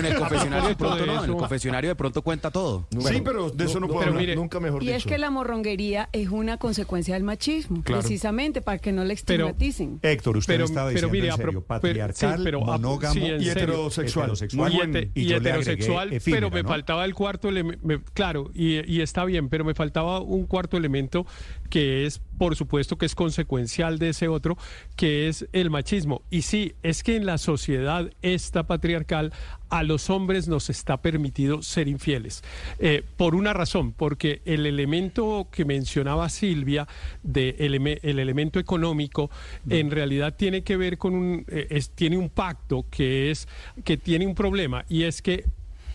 en 0.00 0.06
el 0.06 0.16
confesionario 0.16 0.68
de 0.68 0.76
pronto 0.76 0.96
de 0.96 1.06
no, 1.06 1.24
en 1.24 1.30
el 1.30 1.36
confesionario 1.36 1.90
de 1.90 1.94
pronto 1.96 2.22
cuenta 2.22 2.50
todo. 2.50 2.63
Sí, 2.90 3.20
pero 3.24 3.50
de 3.50 3.64
eso 3.64 3.80
no 3.80 3.86
puedo 3.86 4.00
pero 4.00 4.10
hablar. 4.12 4.20
mire, 4.22 4.36
Nunca 4.36 4.60
mejor 4.60 4.82
Y 4.82 4.86
dicho. 4.86 4.96
es 4.98 5.04
que 5.06 5.18
la 5.18 5.30
morronguería 5.30 6.08
es 6.12 6.28
una 6.28 6.56
consecuencia 6.58 7.14
del 7.14 7.22
machismo, 7.24 7.82
Claro. 7.82 8.00
precisamente 8.00 8.60
para 8.62 8.78
que 8.78 8.92
no 8.92 9.04
le 9.04 9.14
Pero- 9.24 9.46
estigmaticen. 9.48 9.98
Héctor, 10.02 10.36
usted 10.36 10.54
Pero- 10.54 10.64
estaba 10.64 10.88
pero 10.88 11.08
diciendo 11.08 11.12
mire, 11.12 11.26
en 11.28 11.32
a 11.32 11.36
pro- 11.36 11.44
serio, 11.46 11.60
pero- 11.60 11.66
patriarcal, 11.66 12.44
sí, 12.44 12.52
monógamo 12.52 13.14
sí, 13.14 13.20
en 13.24 13.42
Y 13.42 13.48
heterosexual. 13.48 14.24
heterosexual. 14.24 14.72
y, 15.14 15.20
Y 15.20 15.22
y 15.28 15.32
heterosexual, 15.32 16.12
efímera, 16.12 16.40
pero 16.46 16.54
me 16.54 16.62
¿no? 16.62 16.68
faltaba 16.68 17.04
el 17.04 17.14
cuarto 17.14 17.48
elemento, 17.48 18.02
claro, 18.14 18.50
y, 18.54 18.84
y 18.92 19.00
está 19.00 19.24
bien, 19.24 19.48
pero 19.48 19.64
me 19.64 19.74
faltaba 19.74 20.20
un 20.20 20.46
cuarto 20.46 20.76
elemento 20.76 21.26
que 21.70 22.06
es, 22.06 22.20
por 22.38 22.56
supuesto, 22.56 22.96
que 22.98 23.06
es 23.06 23.14
consecuencial 23.14 23.98
de 23.98 24.10
ese 24.10 24.28
otro, 24.28 24.56
que 24.96 25.28
es 25.28 25.46
el 25.52 25.70
machismo. 25.70 26.22
Y 26.30 26.42
sí, 26.42 26.74
es 26.82 27.02
que 27.02 27.16
en 27.16 27.26
la 27.26 27.38
sociedad 27.38 28.10
esta 28.22 28.66
patriarcal 28.66 29.32
a 29.74 29.82
los 29.82 30.08
hombres 30.08 30.46
nos 30.46 30.70
está 30.70 30.98
permitido 30.98 31.60
ser 31.60 31.88
infieles. 31.88 32.44
Eh, 32.78 33.02
por 33.16 33.34
una 33.34 33.52
razón, 33.52 33.92
porque 33.92 34.40
el 34.44 34.66
elemento 34.66 35.48
que 35.50 35.64
mencionaba 35.64 36.28
Silvia, 36.28 36.86
de 37.24 37.56
eleme- 37.58 37.98
el 38.02 38.20
elemento 38.20 38.60
económico, 38.60 39.30
en 39.68 39.90
realidad 39.90 40.36
tiene 40.36 40.62
que 40.62 40.76
ver 40.76 40.96
con 40.96 41.14
un, 41.14 41.44
eh, 41.48 41.66
es- 41.70 41.90
tiene 41.90 42.16
un 42.16 42.28
pacto 42.28 42.86
que 42.88 43.32
es, 43.32 43.48
que 43.82 43.96
tiene 43.96 44.28
un 44.28 44.36
problema, 44.36 44.84
y 44.88 45.02
es 45.02 45.20
que 45.22 45.44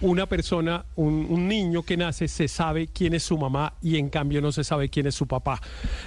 una 0.01 0.27
persona, 0.27 0.85
un, 0.95 1.25
un 1.29 1.47
niño 1.49 1.83
que 1.83 1.97
nace, 1.97 2.29
se 2.29 2.47
sabe 2.47 2.87
quién 2.87 3.13
es 3.13 3.23
su 3.23 3.37
mamá 3.37 3.73
y 3.81 3.97
en 3.97 4.07
cambio 4.09 4.39
no 4.41 4.53
se 4.53 4.63
sabe 4.63 4.87
quién 4.87 5.07
es 5.07 5.15
su 5.15 5.27
papá. 5.27 5.61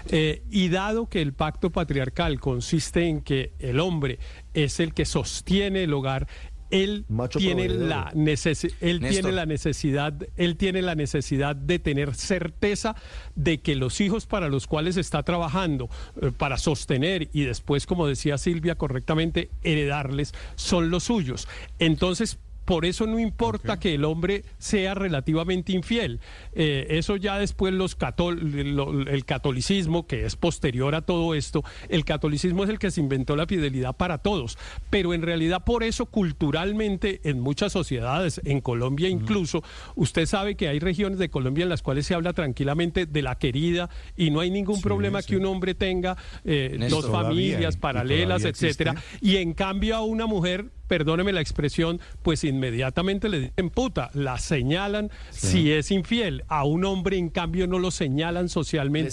Eh, 0.08 0.42
y 0.50 0.68
dado 0.70 1.10
que 1.10 1.20
el 1.20 1.34
pacto 1.34 1.68
patriarcal 1.68 2.40
consiste 2.40 3.06
en 3.06 3.20
que 3.20 3.52
el 3.58 3.80
hombre 3.80 4.18
es 4.54 4.80
el 4.80 4.94
que 4.94 5.04
sostiene 5.04 5.82
el 5.84 5.92
hogar, 5.92 6.26
él 6.72 7.04
Macho 7.08 7.38
tiene 7.38 7.66
proveedor. 7.66 7.88
la 7.88 8.10
necesi- 8.14 8.74
él 8.80 9.00
Néstor. 9.00 9.20
tiene 9.22 9.32
la 9.36 9.46
necesidad 9.46 10.14
él 10.36 10.56
tiene 10.56 10.82
la 10.82 10.94
necesidad 10.96 11.54
de 11.54 11.78
tener 11.78 12.14
certeza 12.14 12.96
de 13.36 13.58
que 13.60 13.76
los 13.76 14.00
hijos 14.00 14.26
para 14.26 14.48
los 14.48 14.66
cuales 14.66 14.96
está 14.96 15.22
trabajando 15.22 15.88
eh, 16.20 16.32
para 16.36 16.56
sostener 16.58 17.28
y 17.32 17.42
después 17.44 17.86
como 17.86 18.06
decía 18.08 18.38
Silvia 18.38 18.74
correctamente 18.74 19.50
heredarles 19.62 20.32
son 20.56 20.90
los 20.90 21.04
suyos 21.04 21.46
entonces 21.78 22.38
por 22.64 22.84
eso 22.84 23.06
no 23.06 23.18
importa 23.18 23.78
que 23.80 23.94
el 23.94 24.04
hombre 24.04 24.44
sea 24.58 24.94
relativamente 24.94 25.72
infiel. 25.72 26.20
Eh, 26.54 26.86
eso 26.90 27.16
ya 27.16 27.38
después 27.38 27.72
los 27.74 27.98
catol- 27.98 28.38
lo- 28.40 29.02
el 29.02 29.24
catolicismo, 29.24 30.06
que 30.06 30.24
es 30.26 30.36
posterior 30.36 30.94
a 30.94 31.02
todo 31.02 31.34
esto, 31.34 31.64
el 31.88 32.04
catolicismo 32.04 32.64
es 32.64 32.70
el 32.70 32.78
que 32.78 32.90
se 32.90 33.00
inventó 33.00 33.36
la 33.36 33.46
fidelidad 33.46 33.96
para 33.96 34.18
todos. 34.18 34.58
Pero 34.90 35.14
en 35.14 35.22
realidad 35.22 35.64
por 35.64 35.82
eso 35.82 36.06
culturalmente 36.06 37.20
en 37.24 37.40
muchas 37.40 37.72
sociedades, 37.72 38.40
en 38.44 38.60
Colombia 38.60 39.08
incluso, 39.08 39.62
usted 39.94 40.26
sabe 40.26 40.54
que 40.56 40.68
hay 40.68 40.78
regiones 40.78 41.18
de 41.18 41.30
Colombia 41.30 41.62
en 41.62 41.68
las 41.68 41.82
cuales 41.82 42.06
se 42.06 42.14
habla 42.14 42.32
tranquilamente 42.32 43.06
de 43.06 43.22
la 43.22 43.36
querida 43.38 43.90
y 44.16 44.30
no 44.30 44.40
hay 44.40 44.50
ningún 44.50 44.80
problema 44.80 45.22
que 45.22 45.36
un 45.36 45.46
hombre 45.46 45.74
tenga 45.74 46.16
eh, 46.44 46.78
dos 46.90 47.08
familias 47.10 47.76
y 47.76 47.78
paralelas, 47.78 48.44
existe. 48.44 48.84
etcétera. 48.84 49.02
Y 49.20 49.36
en 49.36 49.52
cambio 49.54 49.96
a 49.96 50.02
una 50.02 50.26
mujer, 50.26 50.66
perdóneme 50.92 51.32
la 51.32 51.40
expresión, 51.40 52.02
pues 52.22 52.44
inmediatamente 52.44 53.30
le 53.30 53.40
dicen 53.40 53.70
puta, 53.70 54.10
la 54.12 54.36
señalan 54.36 55.10
si 55.30 55.72
es 55.72 55.90
infiel. 55.90 56.44
A 56.48 56.64
un 56.64 56.84
hombre, 56.84 57.16
en 57.16 57.30
cambio, 57.30 57.66
no 57.66 57.78
lo 57.78 57.90
señalan 57.90 58.50
socialmente 58.50 59.10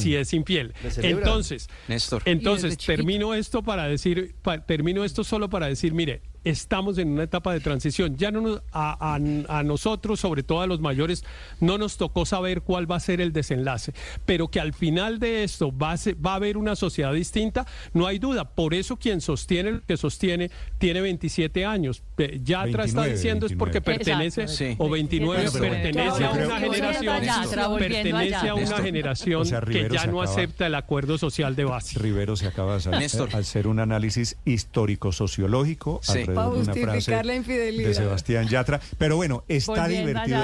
si 0.00 0.16
es 0.16 0.34
infiel. 0.34 0.74
Entonces, 0.96 1.68
Néstor. 1.86 2.22
entonces 2.24 2.76
termino 2.78 3.32
esto 3.34 3.62
para 3.62 3.86
decir, 3.86 4.34
pa- 4.42 4.66
termino 4.66 5.04
esto 5.04 5.22
solo 5.22 5.48
para 5.48 5.68
decir, 5.68 5.94
mire, 5.94 6.20
estamos 6.44 6.98
en 6.98 7.08
una 7.10 7.24
etapa 7.24 7.52
de 7.52 7.60
transición. 7.60 8.16
Ya 8.16 8.30
no 8.30 8.40
nos- 8.40 8.62
a, 8.72 9.14
a- 9.14 9.58
a 9.58 9.62
nosotros, 9.62 10.20
sobre 10.20 10.42
todo 10.42 10.60
a 10.62 10.66
los 10.66 10.80
mayores, 10.80 11.24
no 11.60 11.78
nos 11.78 11.96
tocó 11.96 12.24
saber 12.26 12.62
cuál 12.62 12.90
va 12.90 12.96
a 12.96 13.00
ser 13.00 13.20
el 13.20 13.32
desenlace, 13.32 13.92
pero 14.26 14.48
que 14.48 14.60
al 14.60 14.72
final 14.72 15.18
de 15.18 15.44
esto 15.44 15.76
va 15.76 15.92
a, 15.92 15.96
ser- 15.96 16.16
va 16.24 16.32
a 16.32 16.36
haber 16.36 16.56
una 16.56 16.76
sociedad 16.76 17.12
distinta, 17.12 17.66
no 17.92 18.06
hay 18.06 18.18
duda. 18.18 18.44
Por 18.50 18.74
eso 18.74 18.96
quien 18.96 19.20
sostiene 19.20 19.72
lo 19.72 19.80
que 19.82 19.96
sostiene 19.96 20.50
tiene 20.78 21.00
27 21.00 21.64
años. 21.64 22.02
Eh, 22.18 22.40
Yatra 22.42 22.84
está 22.84 23.02
29, 23.02 23.12
diciendo 23.12 23.46
es 23.46 23.52
porque 23.54 23.80
29. 23.80 23.98
pertenece, 24.04 24.42
Exacto. 24.42 24.64
Sí. 24.70 24.76
o 24.78 24.90
29, 24.90 25.34
Bueno, 25.36 25.50
pero- 25.52 25.72
pertenece 25.72 26.24
a 26.24 26.30
una 26.30 26.60
generación, 26.60 27.78
pertenece 27.78 28.48
a 28.48 28.54
una 28.54 28.76
generación 28.78 29.42
O 29.42 29.44
sea, 29.44 29.60
que 29.60 29.88
ya 29.90 30.06
no 30.06 30.20
acaba- 30.20 30.24
acepta 30.24 30.66
el 30.66 30.74
acuerdo 30.74 31.18
social 31.18 31.56
de 31.56 31.64
base. 31.64 31.98
Rivero 31.98 32.36
se 32.36 32.46
acaba 32.46 32.72
de 32.72 32.78
hacer, 32.78 32.92
Néstor. 32.98 33.34
hacer 33.34 33.66
un 33.66 33.80
análisis 33.80 34.36
histórico-sociológico 34.44 36.00
Sí. 36.02 36.24
Alrededor 36.30 36.64
Para 36.66 36.74
de 36.74 36.82
una 36.84 36.92
frase 36.92 37.24
la 37.24 37.34
infidelidad. 37.34 37.88
de 37.88 37.94
Sebastián 37.94 38.48
Yatra. 38.48 38.80
Pero 38.98 39.16
bueno, 39.16 39.44
está 39.48 39.72
Volviendo 39.72 40.06
divertido 40.08 40.38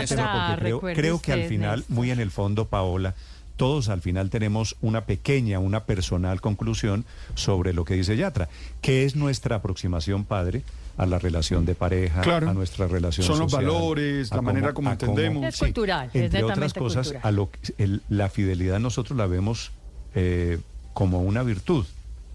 porque 0.80 0.94
creo, 0.94 1.20
que 1.20 1.32
al 1.32 1.44
final, 1.44 1.78
Néstor. 1.80 1.94
muy 1.96 2.10
en 2.10 2.20
el 2.20 2.30
fondo, 2.30 2.64
Paola, 2.66 3.14
todos 3.56 3.88
al 3.88 4.02
final 4.02 4.28
tenemos 4.30 4.76
una 4.82 5.06
pequeña, 5.06 5.58
una 5.58 5.84
personal 5.84 6.40
conclusión 6.42 7.04
sobre 7.34 7.72
lo 7.72 7.84
que 7.84 7.94
dice 7.94 8.16
Yatra. 8.16 8.48
¿Qué 8.82 9.04
es 9.04 9.16
nuestra 9.16 9.56
aproximación, 9.56 10.24
padre? 10.24 10.62
a 10.98 11.04
la 11.04 11.18
relación 11.18 11.66
de 11.66 11.74
pareja, 11.74 12.22
Claro. 12.22 12.48
a 12.48 12.54
nuestra 12.54 12.86
relación 12.86 13.26
Son 13.26 13.38
los 13.38 13.52
valores, 13.52 14.30
la 14.30 14.40
manera 14.40 14.72
como 14.72 14.88
a 14.88 14.96
cómo- 14.96 15.12
entendemos. 15.12 15.44
Es 15.44 15.58
cultural, 15.58 16.08
es 16.14 16.22
entre 16.24 16.42
otras 16.42 16.72
cosas, 16.72 17.08
cultural. 17.08 17.20
a 17.22 17.30
lo 17.32 17.50
que- 17.50 17.74
el- 17.76 18.00
la 18.08 18.30
fidelidad 18.30 18.80
nosotros 18.80 19.14
la 19.18 19.26
vemos 19.26 19.72
eh, 20.14 20.58
como 20.94 21.20
una 21.20 21.42
virtud. 21.42 21.84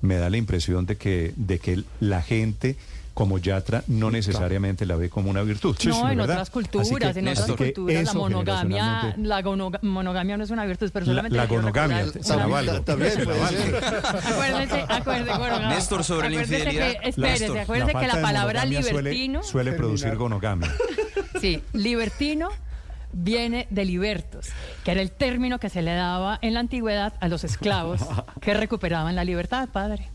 Me 0.04 0.18
da 0.18 0.30
la 0.30 0.38
impresión 0.38 0.86
de 0.86 0.96
que, 0.96 1.34
de 1.38 1.58
que 1.58 1.82
la 2.00 2.22
gente 2.22 2.76
como 3.22 3.38
Yatra 3.38 3.84
no 3.86 4.10
necesariamente 4.10 4.84
la 4.88 4.96
ve 4.96 5.08
como 5.08 5.30
una 5.30 5.44
virtud. 5.44 5.78
no, 5.86 6.10
en 6.10 6.18
¿verdad? 6.18 6.38
otras 6.38 6.50
culturas, 6.50 7.14
que- 7.14 7.20
en 7.20 7.28
otras 7.28 7.52
culturas 7.52 8.04
la 8.06 8.14
monogamia, 8.14 9.16
la 9.20 9.42
gonoga- 9.44 9.80
monogamia 9.84 10.38
no 10.38 10.44
es 10.44 10.50
una 10.50 10.66
virtud, 10.66 10.90
pero 10.92 11.06
La, 11.06 11.12
solamente 11.12 11.38
la 11.38 11.46
gonogamia, 11.46 12.06
la 12.28 12.48
valgo. 12.48 12.82
También 12.82 13.14
la. 13.24 13.34
Acuérdese, 14.32 14.86
acuérdese, 14.90 15.38
bueno, 15.38 15.70
Néstor, 15.70 16.04
sobre 16.04 16.30
la 16.32 16.40
acuérdese 16.42 16.64
infidelidad. 16.64 17.02
Que, 17.02 17.10
espérese, 17.10 17.40
Néstor, 17.44 17.60
acuérdese 17.60 17.92
que 17.94 18.08
la 18.08 18.22
palabra 18.22 18.60
monogamia 18.66 18.82
suele- 18.82 19.12
libertino, 19.12 19.44
suele, 19.44 19.72
producir 19.74 20.16
gonogamia. 20.16 20.72
sí, 21.40 21.62
libertino 21.74 22.50
viene 23.14 23.68
de 23.70 23.86
libertos, 23.86 24.48
que 24.84 24.92
era 24.94 25.02
el 25.02 25.12
término 25.12 25.60
que 25.60 25.70
se 25.70 25.84
le 25.84 25.94
daba 25.94 26.40
en 26.42 26.56
la 26.56 26.60
antigüedad 26.62 27.14
a 27.20 27.28
los 27.28 27.44
esclavos 27.44 28.02
que 28.42 28.56
recuperaban 28.56 29.16
la 29.16 29.24
libertad, 29.24 29.70
padre. 29.72 30.10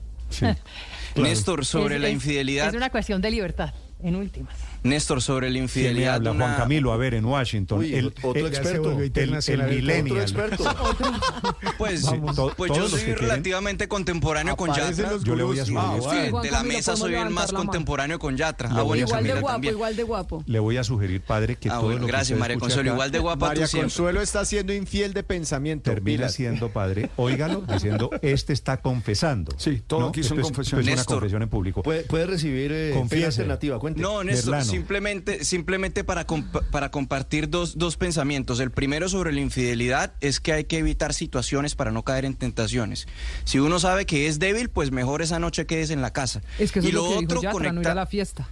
Néstor, 1.22 1.64
sobre 1.64 1.96
Es- 1.96 2.00
la 2.00 2.08
infidelidad. 2.10 2.68
Es 2.68 2.74
una 2.74 2.90
cuestión 2.90 3.20
de 3.22 3.30
libertad, 3.30 3.72
en 4.02 4.16
últimas. 4.16 4.54
Néstor, 4.88 5.22
sobre 5.22 5.48
la 5.48 5.52
¿Quién 5.52 5.62
me 5.62 5.64
infidelidad. 5.64 6.14
habla? 6.16 6.30
una- 6.32 6.44
Juan 6.46 6.56
Camilo, 6.58 6.92
a 6.92 6.96
ver, 6.96 7.14
en 7.14 7.24
Washington. 7.24 7.78
Uy, 7.80 7.94
el, 7.94 8.06
otro 8.22 8.34
el- 8.34 8.46
experto. 8.46 8.92
el- 8.92 9.12
el, 9.60 9.62
millennial. 9.68 10.02
otro 10.06 10.20
experto. 10.22 10.64
Pues, 11.78 12.04
Vamos, 12.04 12.52
pues 12.56 12.72
todos 12.72 12.90
yo 12.92 12.96
soy 12.98 13.12
relativamente 13.14 13.86
contemporáneo 13.88 14.56
con 14.56 14.72
Yatra. 14.74 15.12
Yo 15.22 15.36
le 15.36 15.42
voy 15.42 15.58
a 15.58 15.64
sí, 15.66 15.74
Ah, 15.76 15.98
de 16.42 16.50
la 16.50 16.62
mesa 16.62 16.96
soy 16.96 17.14
el 17.14 17.30
más 17.30 17.52
contemporáneo 17.52 18.18
con 18.18 18.36
Yatra. 18.36 18.70
Ah, 18.72 18.82
bueno, 18.82 19.06
Igual 19.06 19.24
de 19.24 19.32
guapo, 19.32 19.46
también. 19.48 19.74
igual 19.74 19.96
de 19.96 20.02
guapo. 20.02 20.44
Le 20.46 20.58
voy 20.58 20.76
a 20.76 20.84
sugerir, 20.84 21.20
padre, 21.20 21.56
que 21.56 21.68
Ah, 21.68 21.74
todo 21.74 21.84
bueno, 21.84 22.00
lo 22.00 22.06
que 22.06 22.12
gracias, 22.12 22.38
María 22.38 22.56
Consuelo. 22.58 22.92
Igual 22.92 23.10
de 23.10 23.18
guapa 23.18 23.48
María. 23.48 23.66
Consuelo 23.68 24.20
está 24.22 24.44
siendo 24.44 24.72
infiel 24.72 25.12
de 25.12 25.22
pensamiento. 25.22 25.90
termina 25.90 26.28
siendo 26.28 26.70
padre. 26.70 27.10
Óigalo 27.16 27.60
diciendo, 27.72 28.10
este 28.22 28.52
está 28.52 28.78
confesando. 28.78 29.52
Sí, 29.58 29.82
todo 29.86 30.08
aquí 30.08 30.22
son 30.22 30.40
confesiones. 30.40 30.92
una 30.94 31.04
confesión 31.04 31.42
en 31.42 31.48
público. 31.48 31.82
Puede, 31.82 32.26
recibir 32.26 32.72
eh, 32.72 32.94
alternativa, 33.24 33.78
cuente. 33.78 34.00
No, 34.00 34.24
Néstor. 34.24 34.54
Simplemente, 34.76 35.44
simplemente 35.44 36.04
para, 36.04 36.26
para 36.70 36.90
compartir 36.90 37.48
dos, 37.48 37.78
dos 37.78 37.96
pensamientos. 37.96 38.60
El 38.60 38.70
primero 38.70 39.08
sobre 39.08 39.32
la 39.32 39.40
infidelidad 39.40 40.12
es 40.20 40.40
que 40.40 40.52
hay 40.52 40.64
que 40.64 40.78
evitar 40.78 41.14
situaciones 41.14 41.74
para 41.74 41.90
no 41.90 42.02
caer 42.02 42.24
en 42.24 42.34
tentaciones. 42.34 43.06
Si 43.44 43.58
uno 43.58 43.78
sabe 43.78 44.06
que 44.06 44.26
es 44.28 44.38
débil, 44.38 44.68
pues 44.68 44.90
mejor 44.90 45.22
esa 45.22 45.38
noche 45.38 45.66
quedes 45.66 45.90
en 45.90 46.02
la 46.02 46.12
casa. 46.12 46.42
Es 46.58 46.72
que 46.72 46.80
eso 46.80 46.88
y 46.88 46.90
es 46.90 46.94
lo, 46.94 47.02
lo 47.02 47.08
que 47.20 47.24
otro 47.24 47.40
dijo 47.40 47.42
Yatra, 47.42 47.52
no 47.52 47.64
ir 47.66 47.68
conecta- 47.84 47.92
a 47.92 47.94
la 47.94 48.06
fiesta. 48.06 48.48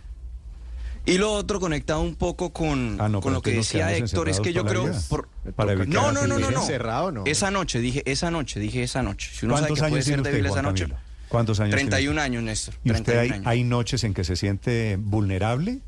Y 1.07 1.19
lo 1.19 1.33
otro 1.33 1.60
conectado 1.60 2.01
un 2.01 2.15
poco 2.15 2.55
con, 2.55 2.97
Ah, 2.99 3.10
no, 3.10 3.21
con 3.21 3.35
lo 3.35 3.42
que 3.42 3.51
decía 3.51 3.94
Héctor, 3.94 4.31
es 4.31 4.40
que 4.40 4.55
yo 4.55 4.65
creo... 4.65 4.90
por-. 5.10 5.28
Para 5.55 5.73
evitar 5.73 5.89
no, 5.89 6.12
no, 6.12 6.26
no, 6.26 6.39
no, 6.39 6.51
no. 6.51 6.60
Encerrado, 6.60 7.12
no. 7.12 7.24
Esa 7.26 7.51
noche, 7.51 7.81
dije 7.81 8.03
esa 8.07 8.31
noche, 8.31 8.58
dije 8.58 8.83
esa 8.83 9.03
noche. 9.03 9.31
Si 9.35 9.44
uno 9.44 9.57
sabe 9.57 9.69
¿Cuántos 9.69 9.85
que 9.85 9.90
puede 9.90 10.03
ser 10.03 10.19
usted, 10.21 10.31
débil 10.33 10.47
esa 10.47 10.62
noche. 10.62 10.85
Camilo? 10.85 11.01
¿Cuántos 11.28 11.60
años 11.60 11.74
tiene 11.74 11.90
31 11.90 12.10
usted? 12.12 12.24
años, 12.24 12.42
Néstor. 12.44 12.74
¿Y 12.85 12.90
usted 12.92 13.05
31 13.05 13.21
hay, 13.21 13.31
años. 13.33 13.47
hay 13.47 13.65
noches 13.65 14.05
en 14.05 14.15
que 14.15 14.24
se 14.24 14.37
siente 14.37 14.97
vulnerable? 14.99 15.81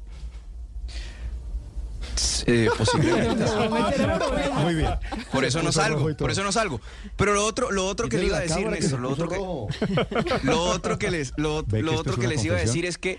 Eh, 2.46 2.68
posiblemente. 2.76 3.44
Muy 4.62 4.74
bien. 4.74 4.90
Por 5.32 5.44
eso 5.44 5.62
no 5.62 5.72
salgo, 5.72 6.14
por 6.16 6.30
eso 6.30 6.42
no 6.42 6.52
salgo. 6.52 6.80
Pero 7.16 7.34
lo 7.34 7.44
otro, 7.44 7.70
lo 7.70 7.86
otro 7.86 8.08
que 8.08 8.18
le 8.18 8.26
iba 8.26 8.38
a 8.38 8.40
decir, 8.40 8.68
Néstor, 8.68 9.00
lo 9.00 9.10
otro 9.10 9.28
que, 9.28 9.36
lo 10.42 10.62
otro 10.62 10.98
que 10.98 11.10
les, 11.10 11.32
lo, 11.36 11.64
lo 11.68 11.98
otro 11.98 12.16
que 12.16 12.28
les 12.28 12.44
iba 12.44 12.56
a 12.56 12.60
decir 12.60 12.86
es 12.86 12.98
que 12.98 13.18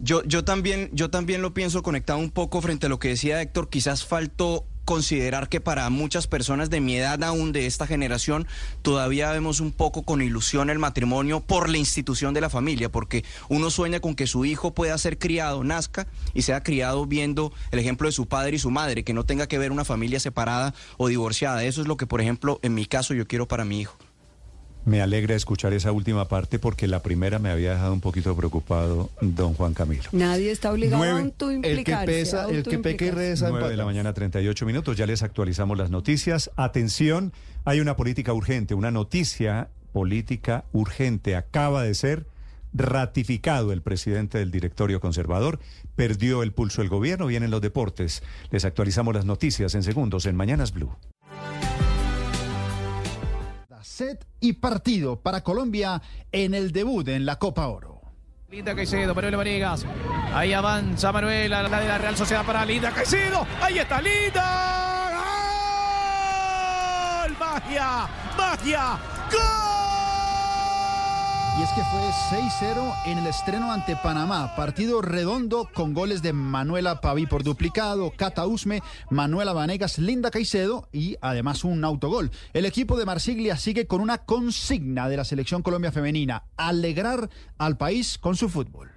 yo, 0.00 0.22
yo 0.24 0.44
también, 0.44 0.90
yo 0.92 1.10
también 1.10 1.42
lo 1.42 1.54
pienso 1.54 1.82
conectado 1.82 2.18
un 2.18 2.30
poco 2.30 2.60
frente 2.60 2.86
a 2.86 2.88
lo 2.88 2.98
que 2.98 3.08
decía 3.08 3.40
Héctor. 3.42 3.68
Quizás 3.68 4.04
faltó 4.04 4.64
considerar 4.88 5.50
que 5.50 5.60
para 5.60 5.90
muchas 5.90 6.26
personas 6.26 6.70
de 6.70 6.80
mi 6.80 6.96
edad 6.96 7.22
aún 7.22 7.52
de 7.52 7.66
esta 7.66 7.86
generación 7.86 8.46
todavía 8.80 9.30
vemos 9.30 9.60
un 9.60 9.70
poco 9.70 10.02
con 10.02 10.22
ilusión 10.22 10.70
el 10.70 10.78
matrimonio 10.78 11.40
por 11.40 11.68
la 11.68 11.76
institución 11.76 12.32
de 12.32 12.40
la 12.40 12.48
familia, 12.48 12.90
porque 12.90 13.22
uno 13.50 13.68
sueña 13.68 14.00
con 14.00 14.14
que 14.14 14.26
su 14.26 14.46
hijo 14.46 14.72
pueda 14.72 14.96
ser 14.96 15.18
criado, 15.18 15.62
nazca 15.62 16.06
y 16.32 16.40
sea 16.40 16.62
criado 16.62 17.04
viendo 17.04 17.52
el 17.70 17.80
ejemplo 17.80 18.08
de 18.08 18.12
su 18.12 18.28
padre 18.28 18.56
y 18.56 18.60
su 18.60 18.70
madre, 18.70 19.04
que 19.04 19.12
no 19.12 19.26
tenga 19.26 19.46
que 19.46 19.58
ver 19.58 19.72
una 19.72 19.84
familia 19.84 20.20
separada 20.20 20.72
o 20.96 21.08
divorciada. 21.08 21.64
Eso 21.64 21.82
es 21.82 21.86
lo 21.86 21.98
que, 21.98 22.06
por 22.06 22.22
ejemplo, 22.22 22.58
en 22.62 22.72
mi 22.72 22.86
caso 22.86 23.12
yo 23.12 23.26
quiero 23.26 23.46
para 23.46 23.66
mi 23.66 23.82
hijo. 23.82 24.07
Me 24.88 25.02
alegra 25.02 25.34
escuchar 25.34 25.74
esa 25.74 25.92
última 25.92 26.28
parte 26.28 26.58
porque 26.58 26.86
la 26.86 27.02
primera 27.02 27.38
me 27.38 27.50
había 27.50 27.72
dejado 27.72 27.92
un 27.92 28.00
poquito 28.00 28.34
preocupado, 28.34 29.10
don 29.20 29.52
Juan 29.52 29.74
Camilo. 29.74 30.04
Nadie 30.12 30.50
está 30.50 30.72
obligado 30.72 31.02
a 31.02 31.06
Nueve. 31.06 31.20
autoimplicarse. 31.26 32.06
pesa- 32.06 32.48
el 32.48 32.62
que 32.62 32.78
peca 32.78 33.04
y 33.04 33.10
reza 33.10 33.50
9 33.50 33.68
de 33.68 33.76
la 33.76 33.84
mañana, 33.84 34.14
38 34.14 34.64
minutos. 34.64 34.96
Ya 34.96 35.04
les 35.06 35.22
actualizamos 35.22 35.76
las 35.76 35.90
noticias. 35.90 36.50
Atención, 36.56 37.34
hay 37.66 37.80
una 37.80 37.96
política 37.96 38.32
urgente, 38.32 38.72
una 38.74 38.90
noticia 38.90 39.68
política 39.92 40.64
urgente. 40.72 41.36
Acaba 41.36 41.82
de 41.82 41.92
ser 41.94 42.26
ratificado 42.72 43.72
el 43.72 43.82
presidente 43.82 44.38
del 44.38 44.50
directorio 44.50 45.00
conservador. 45.00 45.58
Perdió 45.96 46.42
el 46.42 46.52
pulso 46.52 46.80
el 46.80 46.88
gobierno. 46.88 47.26
Vienen 47.26 47.50
los 47.50 47.60
deportes. 47.60 48.22
Les 48.50 48.64
actualizamos 48.64 49.14
las 49.14 49.24
noticias 49.26 49.74
en 49.74 49.82
segundos 49.82 50.24
en 50.26 50.36
Mañanas 50.36 50.72
Blue. 50.72 50.94
Set 53.82 54.26
y 54.40 54.54
partido 54.54 55.20
para 55.20 55.42
Colombia 55.42 56.02
en 56.32 56.54
el 56.54 56.72
debut 56.72 57.06
en 57.08 57.26
la 57.26 57.38
Copa 57.38 57.66
Oro. 57.68 58.00
Linda 58.50 58.74
Caicedo, 58.74 59.14
Manuel 59.14 59.36
Vanegas. 59.36 59.84
Ahí 60.32 60.54
avanza 60.54 61.12
Manuel 61.12 61.52
a 61.52 61.62
la 61.62 61.80
de 61.80 61.88
la 61.88 61.98
Real 61.98 62.16
Sociedad 62.16 62.46
para 62.46 62.64
Linda 62.64 62.90
Caicedo. 62.90 63.46
Ahí 63.60 63.78
está 63.78 64.00
Linda. 64.00 65.10
¡Gol! 67.26 67.36
¡Magia! 67.38 68.08
¡Magia! 68.36 68.98
¡Gol! 69.30 69.87
Y 71.58 71.62
es 71.62 71.70
que 71.70 71.82
fue 71.90 72.38
6-0 72.38 72.94
en 73.06 73.18
el 73.18 73.26
estreno 73.26 73.72
ante 73.72 73.96
Panamá. 73.96 74.54
Partido 74.54 75.02
redondo 75.02 75.68
con 75.74 75.92
goles 75.92 76.22
de 76.22 76.32
Manuela 76.32 77.00
Paví 77.00 77.26
por 77.26 77.42
duplicado, 77.42 78.12
Cata 78.16 78.46
Usme, 78.46 78.80
Manuela 79.10 79.52
Vanegas, 79.52 79.98
Linda 79.98 80.30
Caicedo 80.30 80.88
y 80.92 81.16
además 81.20 81.64
un 81.64 81.84
autogol. 81.84 82.30
El 82.52 82.64
equipo 82.64 82.96
de 82.96 83.06
Marsiglia 83.06 83.56
sigue 83.56 83.88
con 83.88 84.00
una 84.00 84.18
consigna 84.18 85.08
de 85.08 85.16
la 85.16 85.24
selección 85.24 85.62
Colombia 85.62 85.90
femenina: 85.90 86.44
alegrar 86.56 87.28
al 87.58 87.76
país 87.76 88.18
con 88.18 88.36
su 88.36 88.48
fútbol. 88.48 88.92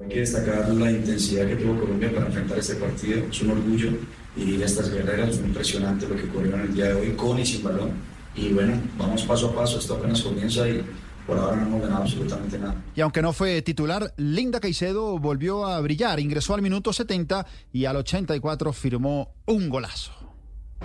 Hay 0.00 0.08
que 0.08 0.18
destacar 0.18 0.68
la 0.70 0.90
intensidad 0.90 1.46
que 1.46 1.54
tuvo 1.54 1.78
Colombia 1.78 2.12
para 2.12 2.26
enfrentar 2.26 2.58
este 2.58 2.74
partido. 2.74 3.28
Es 3.30 3.40
un 3.42 3.50
orgullo 3.50 3.92
y 4.36 4.60
estas 4.60 4.90
guerreras 4.90 5.28
es 5.28 5.38
impresionante 5.38 6.08
lo 6.08 6.16
que 6.16 6.22
en 6.22 6.60
el 6.60 6.74
día 6.74 6.86
de 6.86 6.94
hoy 6.94 7.12
con 7.12 7.38
y 7.38 7.46
sin 7.46 7.62
balón. 7.62 7.92
Y 8.34 8.52
bueno, 8.52 8.80
vamos 8.96 9.22
paso 9.22 9.50
a 9.50 9.54
paso, 9.54 9.78
esto 9.78 9.94
apenas 9.94 10.20
comienza 10.22 10.68
y 10.68 10.84
por 11.28 11.38
ahora 11.38 11.56
no 11.56 11.66
hemos 11.66 11.82
ganado 11.82 12.02
absolutamente 12.04 12.58
nada. 12.58 12.74
Y 12.96 13.02
aunque 13.02 13.20
no 13.20 13.34
fue 13.34 13.60
titular, 13.60 14.14
Linda 14.16 14.60
Caicedo 14.60 15.18
volvió 15.18 15.66
a 15.66 15.78
brillar. 15.80 16.18
Ingresó 16.20 16.54
al 16.54 16.62
minuto 16.62 16.92
70 16.92 17.46
y 17.70 17.84
al 17.84 17.96
84 17.96 18.72
firmó 18.72 19.34
un 19.44 19.68
golazo. 19.68 20.12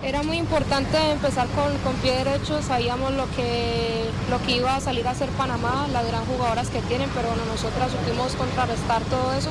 Era 0.02 0.22
muy 0.22 0.36
importante 0.36 0.98
empezar 1.12 1.48
con, 1.48 1.72
con 1.78 1.94
pie 2.02 2.24
derecho, 2.24 2.60
sabíamos 2.60 3.12
lo 3.14 3.24
que, 3.36 4.04
lo 4.28 4.44
que 4.44 4.56
iba 4.56 4.76
a 4.76 4.80
salir 4.80 5.06
a 5.06 5.12
hacer 5.12 5.30
Panamá, 5.30 5.88
las 5.92 6.06
gran 6.06 6.24
jugadoras 6.26 6.68
que 6.68 6.80
tienen, 6.82 7.08
pero 7.14 7.28
bueno, 7.28 7.44
nosotras 7.46 7.92
supimos 7.92 8.34
contrarrestar 8.34 9.02
todo 9.04 9.32
eso 9.32 9.50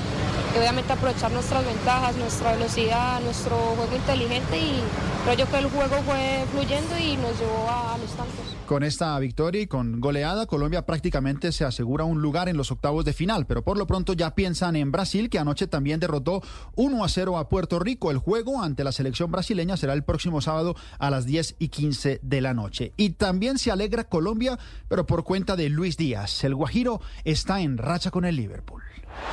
obviamente 0.58 0.94
aprovechar 0.94 1.32
nuestras 1.32 1.66
ventajas, 1.66 2.16
nuestra 2.18 2.54
velocidad, 2.54 3.22
nuestro 3.22 3.56
juego 3.56 3.96
inteligente 3.96 4.60
y 4.60 4.82
creo 5.24 5.36
yo 5.38 5.50
que 5.50 5.58
el 5.58 5.70
juego 5.70 5.96
fue 6.06 6.46
fluyendo 6.52 6.98
y 6.98 7.18
nos 7.18 7.40
llevó 7.40 7.70
a, 7.70 7.96
a 7.96 7.98
los 7.98 8.12
tantos. 8.12 8.54
Con 8.66 8.84
esta 8.84 9.20
victoria 9.20 9.62
y 9.62 9.68
con 9.68 10.00
goleada, 10.00 10.46
Colombia 10.46 10.86
prácticamente 10.86 11.52
se 11.52 11.66
asegura 11.66 12.06
un 12.06 12.22
lugar 12.22 12.48
en 12.48 12.56
los 12.58 12.72
octavos 12.72 13.04
de 13.04 13.14
final, 13.14 13.46
pero 13.46 13.64
por 13.64 13.78
lo 13.78 13.86
pronto 13.88 14.14
ya 14.14 14.36
piensan 14.36 14.76
en 14.76 14.92
Brasil, 14.92 15.30
que 15.30 15.38
anoche 15.38 15.68
también 15.68 16.00
derrotó 16.00 16.42
1 16.76 17.04
a 17.04 17.10
0 17.10 17.38
a 17.38 17.50
Puerto 17.50 17.80
Rico. 17.80 18.10
El 18.10 18.20
juego 18.20 18.64
ante 18.64 18.84
la 18.84 18.92
selección 18.92 19.32
brasileña 19.32 19.76
será 19.76 19.94
el 19.94 20.04
próximo 20.04 20.40
sábado 20.40 20.76
a 20.98 21.10
las 21.10 21.26
10 21.26 21.58
y 21.60 21.68
15 21.68 22.20
de 22.24 22.42
la 22.42 22.54
noche. 22.54 22.94
Y 22.96 23.12
también 23.12 23.58
se 23.58 23.72
alegra 23.72 24.06
Colombia, 24.06 24.58
pero 24.88 25.06
por 25.06 25.24
cuenta 25.24 25.56
de 25.56 25.70
Luis 25.70 25.98
Díaz. 25.98 26.44
El 26.44 26.56
Guajiro 26.56 27.02
está 27.26 27.62
en 27.62 27.78
racha 27.78 28.12
con 28.12 28.24
el 28.26 28.38
Liverpool. 28.38 28.82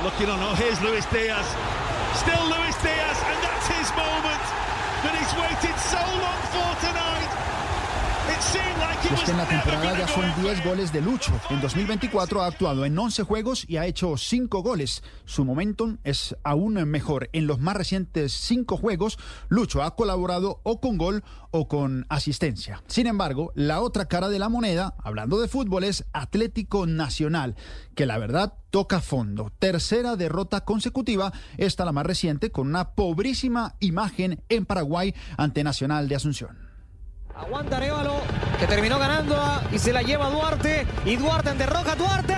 Looking 0.03 0.29
on, 0.29 0.39
oh, 0.41 0.55
here's 0.55 0.81
Luis 0.81 1.05
Diaz. 1.13 1.45
Still 2.17 2.43
Luis 2.49 2.75
Diaz, 2.81 3.17
and 3.21 3.37
that's 3.45 3.67
his 3.69 3.89
moment 3.93 4.43
that 5.05 5.13
he's 5.13 5.33
waited 5.37 5.77
so 5.77 6.01
long 6.21 6.41
for 6.49 6.69
tonight. 6.81 7.31
It 8.33 8.41
it 8.41 8.80
es 9.13 9.23
que 9.23 9.31
en 9.31 9.37
la 9.37 9.47
temporada 9.47 9.97
ya 9.97 10.07
son 10.07 10.23
10 10.41 10.63
goles 10.63 10.93
de 10.93 11.01
Lucho. 11.01 11.33
En 11.49 11.59
2024 11.59 12.41
ha 12.41 12.45
actuado 12.45 12.85
en 12.85 12.97
11 12.97 13.23
juegos 13.23 13.65
y 13.67 13.77
ha 13.77 13.85
hecho 13.85 14.15
5 14.15 14.61
goles. 14.63 15.03
Su 15.25 15.43
momentum 15.43 15.97
es 16.03 16.35
aún 16.43 16.75
mejor. 16.89 17.29
En 17.33 17.45
los 17.45 17.59
más 17.59 17.75
recientes 17.75 18.31
5 18.31 18.77
juegos, 18.77 19.19
Lucho 19.49 19.83
ha 19.83 19.95
colaborado 19.95 20.61
o 20.63 20.79
con 20.79 20.97
gol 20.97 21.23
o 21.51 21.67
con 21.67 22.05
asistencia. 22.09 22.83
Sin 22.87 23.07
embargo, 23.07 23.51
la 23.53 23.81
otra 23.81 24.05
cara 24.05 24.29
de 24.29 24.39
la 24.39 24.49
moneda, 24.49 24.95
hablando 25.03 25.41
de 25.41 25.49
fútbol, 25.49 25.83
es 25.83 26.05
Atlético 26.13 26.85
Nacional, 26.85 27.55
que 27.95 28.05
la 28.05 28.17
verdad 28.17 28.53
toca 28.69 29.01
fondo. 29.01 29.51
Tercera 29.59 30.15
derrota 30.15 30.61
consecutiva, 30.61 31.33
esta 31.57 31.83
la 31.83 31.91
más 31.91 32.05
reciente, 32.05 32.51
con 32.51 32.67
una 32.67 32.91
pobrísima 32.91 33.75
imagen 33.79 34.41
en 34.47 34.65
Paraguay 34.65 35.13
ante 35.37 35.63
Nacional 35.63 36.07
de 36.07 36.15
Asunción. 36.15 36.60
Aguanta 37.35 37.77
Arevalo, 37.77 38.15
que 38.59 38.67
terminó 38.67 38.99
ganando 38.99 39.35
y 39.71 39.79
se 39.79 39.93
la 39.93 40.01
lleva 40.01 40.29
Duarte. 40.29 40.85
Y 41.05 41.15
Duarte 41.15 41.49
en 41.49 41.57
derroca, 41.57 41.95
Duarte. 41.95 42.35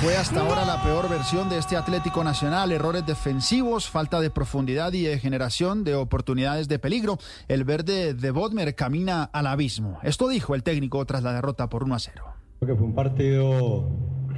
Fue 0.00 0.16
hasta 0.16 0.40
ahora 0.40 0.66
la 0.66 0.82
peor 0.82 1.08
versión 1.08 1.48
de 1.48 1.56
este 1.56 1.76
Atlético 1.78 2.22
Nacional. 2.24 2.72
Errores 2.72 3.06
defensivos, 3.06 3.88
falta 3.88 4.20
de 4.20 4.28
profundidad 4.28 4.92
y 4.92 5.04
de 5.04 5.18
generación 5.18 5.82
de 5.82 5.94
oportunidades 5.94 6.68
de 6.68 6.78
peligro. 6.78 7.16
El 7.48 7.64
verde 7.64 8.12
de 8.12 8.30
Bodmer 8.30 8.74
camina 8.74 9.22
al 9.24 9.46
abismo. 9.46 9.98
Esto 10.02 10.28
dijo 10.28 10.54
el 10.54 10.62
técnico 10.62 11.02
tras 11.06 11.22
la 11.22 11.32
derrota 11.32 11.70
por 11.70 11.84
1 11.84 11.94
a 11.94 11.98
0. 11.98 12.24
Creo 12.60 12.74
que 12.74 12.78
fue 12.78 12.86
un 12.86 12.94
partido 12.94 13.88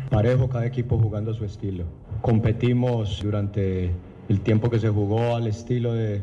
parejo, 0.09 0.49
cada 0.49 0.67
equipo 0.67 1.01
jugando 1.01 1.33
a 1.33 1.35
su 1.35 1.45
estilo. 1.45 1.85
Competimos 2.23 3.21
durante 3.23 3.93
el 4.29 4.41
tiempo 4.41 4.71
que 4.71 4.79
se 4.79 4.89
jugó 4.89 5.37
al 5.37 5.47
estilo 5.47 5.93
de- 5.95 6.23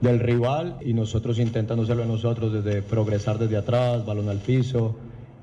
del 0.00 0.20
rival 0.20 0.76
y 0.84 0.92
nosotros 0.92 1.38
intentando 1.38 1.84
hacerlo 1.84 2.04
nosotros 2.04 2.52
desde 2.52 2.82
progresar 2.82 3.38
desde 3.38 3.56
atrás, 3.56 4.04
balón 4.04 4.28
al 4.28 4.38
piso, 4.38 4.96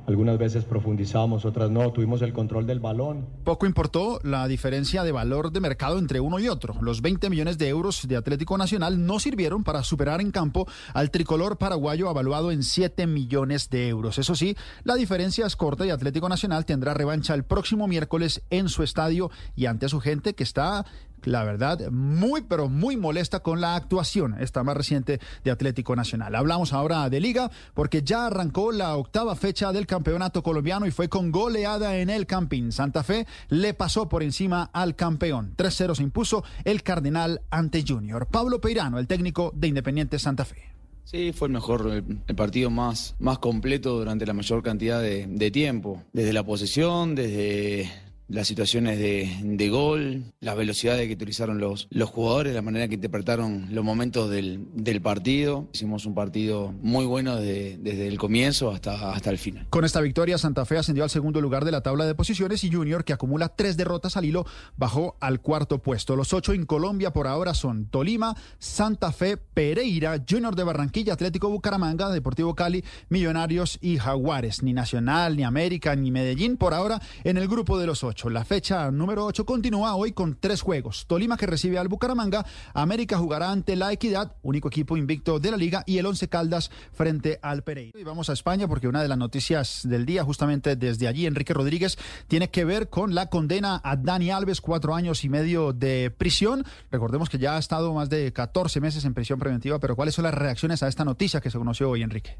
algunas 0.07 0.37
veces 0.37 0.65
profundizamos, 0.65 1.45
otras 1.45 1.69
no, 1.69 1.91
tuvimos 1.91 2.21
el 2.23 2.33
control 2.33 2.65
del 2.65 2.79
balón. 2.79 3.27
Poco 3.43 3.65
importó 3.65 4.19
la 4.23 4.47
diferencia 4.47 5.03
de 5.03 5.11
valor 5.11 5.51
de 5.51 5.61
mercado 5.61 5.99
entre 5.99 6.19
uno 6.19 6.39
y 6.39 6.47
otro. 6.49 6.75
Los 6.81 7.01
20 7.01 7.29
millones 7.29 7.57
de 7.59 7.69
euros 7.69 8.07
de 8.07 8.17
Atlético 8.17 8.57
Nacional 8.57 9.05
no 9.05 9.19
sirvieron 9.19 9.63
para 9.63 9.83
superar 9.83 10.19
en 10.19 10.31
campo 10.31 10.67
al 10.93 11.11
tricolor 11.11 11.57
paraguayo 11.57 12.09
evaluado 12.09 12.51
en 12.51 12.63
7 12.63 13.05
millones 13.07 13.69
de 13.69 13.87
euros. 13.87 14.17
Eso 14.17 14.35
sí, 14.35 14.55
la 14.83 14.95
diferencia 14.95 15.45
es 15.45 15.55
corta 15.55 15.85
y 15.85 15.91
Atlético 15.91 16.27
Nacional 16.27 16.65
tendrá 16.65 16.93
revancha 16.93 17.33
el 17.35 17.43
próximo 17.45 17.87
miércoles 17.87 18.41
en 18.49 18.69
su 18.69 18.83
estadio 18.83 19.29
y 19.55 19.67
ante 19.67 19.87
su 19.87 19.99
gente 20.01 20.33
que 20.33 20.43
está 20.43 20.83
la 21.23 21.43
verdad, 21.43 21.89
muy, 21.91 22.41
pero 22.41 22.69
muy 22.69 22.97
molesta 22.97 23.41
con 23.41 23.61
la 23.61 23.75
actuación, 23.75 24.35
esta 24.39 24.63
más 24.63 24.77
reciente 24.77 25.19
de 25.43 25.51
Atlético 25.51 25.95
Nacional. 25.95 26.35
Hablamos 26.35 26.73
ahora 26.73 27.09
de 27.09 27.19
liga 27.19 27.51
porque 27.73 28.03
ya 28.03 28.27
arrancó 28.27 28.71
la 28.71 28.95
octava 28.95 29.35
fecha 29.35 29.71
del 29.71 29.87
campeonato 29.87 30.43
colombiano 30.43 30.85
y 30.85 30.91
fue 30.91 31.09
con 31.09 31.31
goleada 31.31 31.97
en 31.97 32.09
el 32.09 32.25
Campín. 32.25 32.71
Santa 32.71 33.03
Fe 33.03 33.25
le 33.49 33.73
pasó 33.73 34.09
por 34.09 34.23
encima 34.23 34.69
al 34.73 34.95
campeón. 34.95 35.53
3-0 35.57 35.95
se 35.95 36.03
impuso 36.03 36.43
el 36.63 36.83
Cardenal 36.83 37.41
ante 37.49 37.83
Junior. 37.87 38.27
Pablo 38.27 38.61
Peirano, 38.61 38.99
el 38.99 39.07
técnico 39.07 39.51
de 39.55 39.67
Independiente 39.67 40.19
Santa 40.19 40.45
Fe. 40.45 40.71
Sí, 41.03 41.33
fue 41.33 41.47
el 41.47 41.53
mejor, 41.53 41.87
el, 41.91 42.19
el 42.27 42.35
partido 42.35 42.69
más, 42.69 43.15
más 43.19 43.39
completo 43.39 43.97
durante 43.97 44.25
la 44.25 44.33
mayor 44.33 44.63
cantidad 44.63 45.01
de, 45.01 45.27
de 45.27 45.51
tiempo. 45.51 46.03
Desde 46.13 46.31
la 46.31 46.45
posesión, 46.45 47.15
desde 47.15 47.91
las 48.31 48.47
situaciones 48.47 48.97
de, 48.97 49.29
de, 49.43 49.69
gol, 49.69 50.23
las 50.39 50.55
velocidades 50.55 51.07
que 51.07 51.13
utilizaron 51.13 51.59
los, 51.59 51.87
los 51.89 52.09
jugadores, 52.09 52.53
la 52.53 52.61
manera 52.61 52.87
que 52.87 52.95
interpretaron 52.95 53.67
los 53.71 53.83
momentos 53.83 54.29
del, 54.29 54.65
del 54.73 55.01
partido. 55.01 55.67
Hicimos 55.73 56.05
un 56.05 56.15
partido 56.15 56.73
muy 56.81 57.05
bueno 57.05 57.35
de, 57.35 57.77
desde 57.77 58.07
el 58.07 58.17
comienzo 58.17 58.71
hasta, 58.71 59.11
hasta 59.13 59.29
el 59.29 59.37
final. 59.37 59.67
Con 59.69 59.85
esta 59.85 59.99
victoria, 60.01 60.37
Santa 60.37 60.65
Fe 60.65 60.77
ascendió 60.77 61.03
al 61.03 61.09
segundo 61.09 61.41
lugar 61.41 61.65
de 61.65 61.71
la 61.71 61.81
tabla 61.81 62.05
de 62.05 62.15
posiciones 62.15 62.63
y 62.63 62.71
Junior, 62.71 63.03
que 63.03 63.13
acumula 63.13 63.49
tres 63.49 63.75
derrotas 63.77 64.15
al 64.15 64.25
hilo, 64.25 64.45
bajó 64.77 65.17
al 65.19 65.41
cuarto 65.41 65.81
puesto. 65.81 66.15
Los 66.15 66.33
ocho 66.33 66.53
en 66.53 66.65
Colombia 66.65 67.11
por 67.11 67.27
ahora 67.27 67.53
son 67.53 67.87
Tolima, 67.87 68.35
Santa 68.59 69.11
Fe, 69.11 69.37
Pereira, 69.37 70.23
Junior 70.27 70.55
de 70.55 70.63
Barranquilla, 70.63 71.13
Atlético 71.13 71.49
Bucaramanga, 71.49 72.09
Deportivo 72.09 72.55
Cali, 72.55 72.83
Millonarios 73.09 73.77
y 73.81 73.97
Jaguares. 73.97 74.63
Ni 74.63 74.73
Nacional, 74.73 75.35
ni 75.35 75.43
América, 75.43 75.95
ni 75.95 76.11
Medellín 76.11 76.57
por 76.57 76.73
ahora 76.73 77.01
en 77.23 77.37
el 77.37 77.47
grupo 77.47 77.77
de 77.77 77.87
los 77.87 78.03
ocho. 78.03 78.20
La 78.29 78.45
fecha 78.45 78.91
número 78.91 79.25
8 79.25 79.45
continúa 79.45 79.95
hoy 79.95 80.11
con 80.11 80.37
tres 80.39 80.61
juegos. 80.61 81.05
Tolima 81.07 81.37
que 81.37 81.47
recibe 81.47 81.79
al 81.79 81.87
Bucaramanga, 81.87 82.45
América 82.73 83.17
jugará 83.17 83.51
ante 83.51 83.75
la 83.75 83.91
Equidad, 83.91 84.35
único 84.43 84.67
equipo 84.67 84.97
invicto 84.97 85.39
de 85.39 85.51
la 85.51 85.57
liga, 85.57 85.83
y 85.85 85.97
el 85.97 86.05
Once 86.05 86.27
Caldas 86.27 86.71
frente 86.93 87.39
al 87.41 87.63
Pereira. 87.63 87.99
Y 87.99 88.03
vamos 88.03 88.29
a 88.29 88.33
España 88.33 88.67
porque 88.67 88.87
una 88.87 89.01
de 89.01 89.07
las 89.07 89.17
noticias 89.17 89.81
del 89.83 90.05
día, 90.05 90.23
justamente 90.23 90.75
desde 90.75 91.07
allí, 91.07 91.25
Enrique 91.25 91.53
Rodríguez, 91.53 91.97
tiene 92.27 92.49
que 92.49 92.65
ver 92.65 92.89
con 92.89 93.15
la 93.15 93.27
condena 93.27 93.81
a 93.83 93.95
Dani 93.95 94.29
Alves, 94.29 94.61
cuatro 94.61 94.93
años 94.93 95.23
y 95.23 95.29
medio 95.29 95.73
de 95.73 96.13
prisión. 96.15 96.65
Recordemos 96.91 97.29
que 97.29 97.39
ya 97.39 97.55
ha 97.55 97.59
estado 97.59 97.93
más 97.93 98.09
de 98.09 98.31
14 98.31 98.79
meses 98.81 99.05
en 99.05 99.13
prisión 99.13 99.39
preventiva, 99.39 99.79
pero 99.79 99.95
¿cuáles 99.95 100.15
son 100.15 100.23
las 100.23 100.33
reacciones 100.33 100.83
a 100.83 100.87
esta 100.87 101.05
noticia 101.05 101.41
que 101.41 101.49
se 101.49 101.57
conoció 101.57 101.89
hoy, 101.89 102.03
Enrique? 102.03 102.37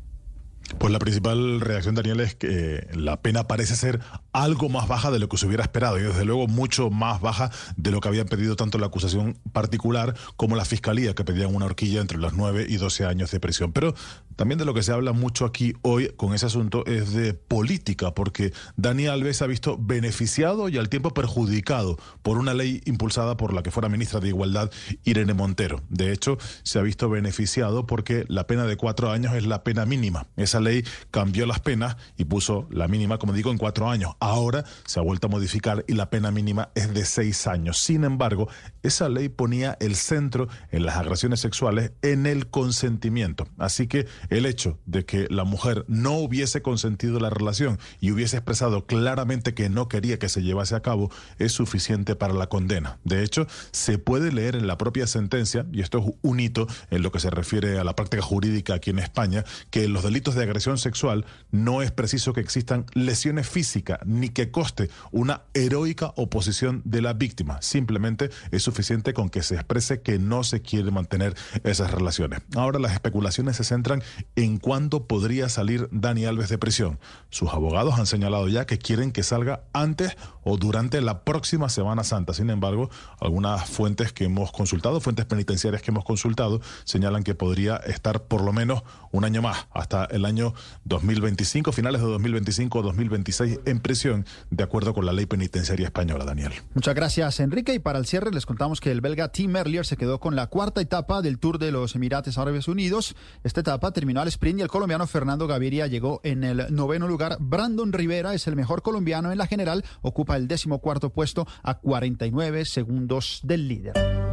Pues 0.78 0.92
la 0.92 1.00
principal 1.00 1.62
reacción, 1.62 1.96
Daniel, 1.96 2.22
es 2.22 2.36
que 2.36 2.88
la 2.94 3.22
pena 3.22 3.48
parece 3.48 3.76
ser 3.76 4.00
algo 4.32 4.70
más 4.70 4.88
baja 4.88 5.12
de 5.12 5.20
lo 5.20 5.30
que 5.30 5.38
se 5.38 5.46
hubiera 5.46 5.64
esperado 5.64 6.00
y 6.00 6.04
desde 6.04 6.26
luego 6.26 6.48
mucho 6.48 6.90
más 6.90 7.22
baja 7.22 7.52
de 7.76 7.92
lo 7.92 8.00
que 8.00 8.08
habían 8.08 8.28
pedido 8.28 8.56
tanto 8.56 8.78
la 8.78 8.88
acusación 8.88 9.38
particular 9.52 10.16
como 10.38 10.56
la 10.56 10.66
fiscalía, 10.66 11.14
que 11.14 11.24
pedían 11.24 11.54
una 11.54 11.66
horquilla 11.66 12.02
entre 12.02 12.18
los 12.18 12.34
9 12.34 12.66
y 12.68 12.78
12 12.78 13.06
años 13.06 13.32
de 13.32 13.40
prisión. 13.40 13.74
Pero 13.74 13.94
también 14.36 14.58
de 14.58 14.66
lo 14.66 14.74
que 14.74 14.84
se 14.84 14.92
habla 14.92 15.12
mucho 15.12 15.46
aquí 15.46 15.74
hoy 15.82 16.14
con 16.18 16.34
ese 16.34 16.46
asunto 16.46 16.86
es 16.86 17.14
de 17.14 17.34
política, 17.34 18.16
porque 18.16 18.54
Dani 18.76 19.08
Alves 19.08 19.42
ha 19.42 19.48
visto 19.48 19.78
beneficiado 19.80 20.70
y 20.70 20.78
al 20.78 20.90
tiempo 20.90 21.14
perjudicado 21.14 21.98
por 22.22 22.38
una 22.38 22.54
ley 22.54 22.82
impulsada 22.86 23.38
por 23.38 23.54
la 23.54 23.64
que 23.64 23.72
fuera 23.72 23.90
ministra 23.90 24.20
de 24.20 24.30
Igualdad, 24.30 24.72
Irene 25.04 25.34
Montero. 25.34 25.82
De 25.90 26.12
hecho, 26.12 26.38
se 26.64 26.80
ha 26.80 26.82
visto 26.82 27.10
beneficiado 27.10 27.86
porque 27.86 28.26
la 28.30 28.48
pena 28.48 28.66
de 28.66 28.78
cuatro 28.78 29.12
años 29.12 29.36
es 29.36 29.46
la 29.46 29.64
pena 29.64 29.86
mínima. 29.86 30.28
Esa 30.38 30.60
ley 30.62 30.86
cambió 31.12 31.46
las 31.46 31.60
penas 31.60 31.98
y 32.18 32.26
puso 32.26 32.68
la 32.72 32.88
mínima, 32.88 33.18
como 33.18 33.34
digo, 33.34 33.52
en 33.52 33.58
cuatro 33.58 33.90
años. 33.90 34.14
Ahora 34.20 34.64
se 34.86 35.00
ha 35.00 35.04
vuelto 35.04 35.28
a 35.28 35.30
modificar 35.30 35.84
y 35.88 35.94
la 35.94 36.10
pena 36.10 36.32
mínima 36.32 36.70
es 36.76 36.94
de 36.94 37.06
seis 37.06 37.48
años. 37.48 37.80
Sin 37.80 38.04
embargo, 38.04 38.48
esa 38.84 39.10
ley 39.10 39.30
ponía 39.30 39.78
el 39.80 39.96
centro 39.96 40.48
en 40.72 40.86
las 40.86 40.98
agresiones 40.98 41.40
sexuales 41.40 41.92
en 42.02 42.26
el 42.26 42.48
consentimiento. 42.50 43.48
Así 43.58 43.88
que 43.88 44.08
el 44.30 44.46
hecho 44.46 44.80
de 44.86 45.06
que 45.06 45.28
la 45.30 45.44
mujer 45.44 45.86
no 45.88 46.14
hubiese 46.14 46.62
consentido 46.62 47.20
la 47.20 47.30
relación 47.30 47.80
y 48.00 48.12
hubiese 48.12 48.38
expresado 48.38 48.86
claramente 48.86 49.54
que 49.54 49.70
no 49.70 49.88
quería 49.88 50.20
que 50.20 50.30
se 50.30 50.44
llevase 50.44 50.76
a 50.76 50.82
cabo 50.82 51.12
es 51.40 51.52
suficiente 51.52 52.16
para 52.16 52.34
la 52.34 52.48
condena. 52.48 53.00
De 53.04 53.24
hecho, 53.24 53.48
se 53.72 53.98
puede 53.98 54.32
leer 54.32 54.56
en 54.56 54.68
la 54.68 54.78
propia 54.78 55.08
sentencia, 55.08 55.66
y 55.72 55.82
esto 55.82 56.00
es 56.00 56.06
un 56.22 56.40
hito 56.40 56.68
en 56.90 57.02
lo 57.02 57.12
que 57.12 57.20
se 57.20 57.30
refiere 57.30 57.80
a 57.80 57.84
la 57.84 57.96
práctica 57.96 58.24
jurídica 58.24 58.76
aquí 58.76 58.90
en 58.90 59.00
España, 59.00 59.44
que 59.70 59.88
los 59.88 60.04
delitos 60.04 60.36
de 60.36 60.41
agresión 60.44 60.78
sexual 60.78 61.26
no 61.52 61.82
es 61.82 61.92
preciso 61.92 62.34
que 62.34 62.42
existan 62.42 62.86
lesiones 62.94 63.48
físicas 63.48 64.00
ni 64.06 64.30
que 64.30 64.52
coste 64.52 64.90
una 65.12 65.44
heroica 65.54 66.14
oposición 66.16 66.82
de 66.86 67.02
la 67.02 67.14
víctima. 67.14 67.62
Simplemente 67.62 68.30
es 68.52 68.64
suficiente 68.64 69.14
con 69.14 69.30
que 69.30 69.44
se 69.44 69.56
exprese 69.56 70.02
que 70.02 70.20
no 70.20 70.44
se 70.44 70.62
quiere 70.62 70.92
mantener 70.92 71.36
esas 71.64 71.92
relaciones. 71.92 72.42
Ahora 72.56 72.80
las 72.80 72.94
especulaciones 72.94 73.58
se 73.58 73.64
centran 73.64 74.04
en 74.36 74.58
cuándo 74.58 75.08
podría 75.08 75.50
salir 75.50 75.90
Dani 75.92 76.26
Alves 76.26 76.50
de 76.50 76.58
prisión. 76.58 77.00
Sus 77.30 77.50
abogados 77.50 78.00
han 78.00 78.06
señalado 78.06 78.48
ya 78.48 78.66
que 78.66 78.78
quieren 78.78 79.12
que 79.12 79.24
salga 79.24 79.64
antes 79.74 80.16
o 80.44 80.58
durante 80.58 81.02
la 81.02 81.24
próxima 81.24 81.70
Semana 81.70 82.04
Santa. 82.04 82.34
Sin 82.34 82.50
embargo, 82.50 82.90
algunas 83.20 83.70
fuentes 83.70 84.14
que 84.14 84.26
hemos 84.26 84.52
consultado, 84.52 85.00
fuentes 85.00 85.26
penitenciarias 85.26 85.82
que 85.82 85.92
hemos 85.92 86.04
consultado, 86.04 86.62
señalan 86.84 87.24
que 87.24 87.36
podría 87.36 87.78
estar 87.78 88.24
por 88.24 88.42
lo 88.42 88.54
menos 88.54 88.84
un 89.12 89.26
año 89.26 89.42
más, 89.42 89.68
hasta 89.72 90.06
el 90.06 90.26
año 90.26 90.31
2025, 90.86 91.72
finales 91.72 92.02
de 92.02 92.08
2025 92.08 92.80
o 92.80 92.82
2026 92.82 93.60
en 93.66 93.80
prisión, 93.80 94.26
de 94.50 94.64
acuerdo 94.64 94.94
con 94.94 95.06
la 95.06 95.14
ley 95.14 95.26
penitenciaria 95.26 95.86
española, 95.86 96.26
Daniel. 96.26 96.54
Muchas 96.74 96.96
gracias, 96.96 97.40
Enrique. 97.40 97.74
Y 97.74 97.80
para 97.80 98.00
el 98.00 98.06
cierre 98.06 98.32
les 98.32 98.46
contamos 98.46 98.82
que 98.82 98.92
el 98.92 99.02
belga 99.02 99.32
Tim 99.32 99.52
Merlier 99.52 99.86
se 99.86 99.98
quedó 99.98 100.20
con 100.20 100.36
la 100.36 100.48
cuarta 100.48 100.82
etapa 100.82 101.22
del 101.22 101.40
Tour 101.40 101.60
de 101.60 101.72
los 101.72 101.96
Emirates 101.96 102.38
Árabes 102.38 102.68
Unidos. 102.68 103.16
Esta 103.44 103.62
etapa 103.62 103.92
terminó 103.92 104.22
al 104.22 104.28
sprint 104.28 104.60
y 104.60 104.62
el 104.62 104.68
colombiano 104.68 105.08
Fernando 105.08 105.48
Gaviria 105.48 105.88
llegó 105.88 106.22
en 106.24 106.44
el 106.44 106.68
noveno 106.70 107.08
lugar. 107.08 107.38
Brandon 107.40 107.94
Rivera 107.94 108.34
es 108.34 108.48
el 108.48 108.56
mejor 108.56 108.82
colombiano 108.82 109.32
en 109.32 109.38
la 109.38 109.48
general, 109.48 109.84
ocupa 110.02 110.38
el 110.38 110.48
décimo 110.48 110.80
cuarto 110.80 111.12
puesto 111.12 111.48
a 111.64 111.80
49 111.80 112.66
segundos 112.66 113.42
del 113.44 113.68
líder. 113.68 114.31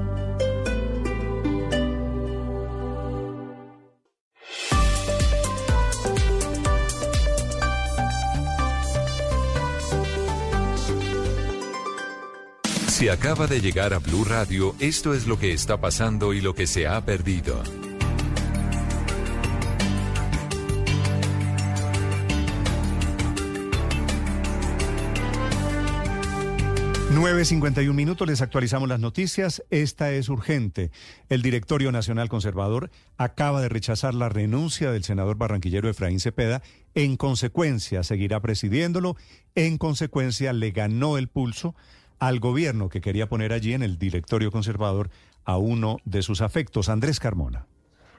Si 12.98 13.08
acaba 13.08 13.47
de 13.47 13.60
llegar 13.60 13.94
a 13.94 14.00
Blue 14.00 14.24
Radio, 14.24 14.74
esto 14.81 15.14
es 15.14 15.28
lo 15.28 15.38
que 15.38 15.52
está 15.52 15.81
pasando 15.81 16.34
y 16.34 16.40
lo 16.40 16.56
que 16.56 16.66
se 16.66 16.88
ha 16.88 17.04
perdido. 17.04 17.62
9.51 27.12 27.92
minutos, 27.94 28.26
les 28.26 28.42
actualizamos 28.42 28.88
las 28.88 28.98
noticias. 28.98 29.62
Esta 29.70 30.10
es 30.10 30.28
urgente. 30.28 30.90
El 31.28 31.42
Directorio 31.42 31.92
Nacional 31.92 32.28
Conservador 32.28 32.90
acaba 33.16 33.60
de 33.60 33.68
rechazar 33.68 34.12
la 34.14 34.28
renuncia 34.28 34.90
del 34.90 35.04
senador 35.04 35.36
barranquillero 35.36 35.88
Efraín 35.88 36.18
Cepeda. 36.18 36.62
En 36.97 37.16
consecuencia, 37.16 38.02
seguirá 38.02 38.40
presidiéndolo. 38.40 39.16
En 39.54 39.78
consecuencia, 39.78 40.52
le 40.52 40.72
ganó 40.72 41.16
el 41.16 41.28
pulso 41.28 41.76
al 42.18 42.40
gobierno 42.40 42.88
que 42.88 43.01
quería 43.01 43.28
poner 43.28 43.52
allí 43.52 43.74
en 43.74 43.83
el 43.83 43.99
Directorio 43.99 44.51
Conservador 44.51 45.10
a 45.44 45.56
uno 45.56 45.99
de 46.04 46.22
sus 46.22 46.40
afectos, 46.40 46.88
Andrés 46.88 47.20
Carmona. 47.20 47.67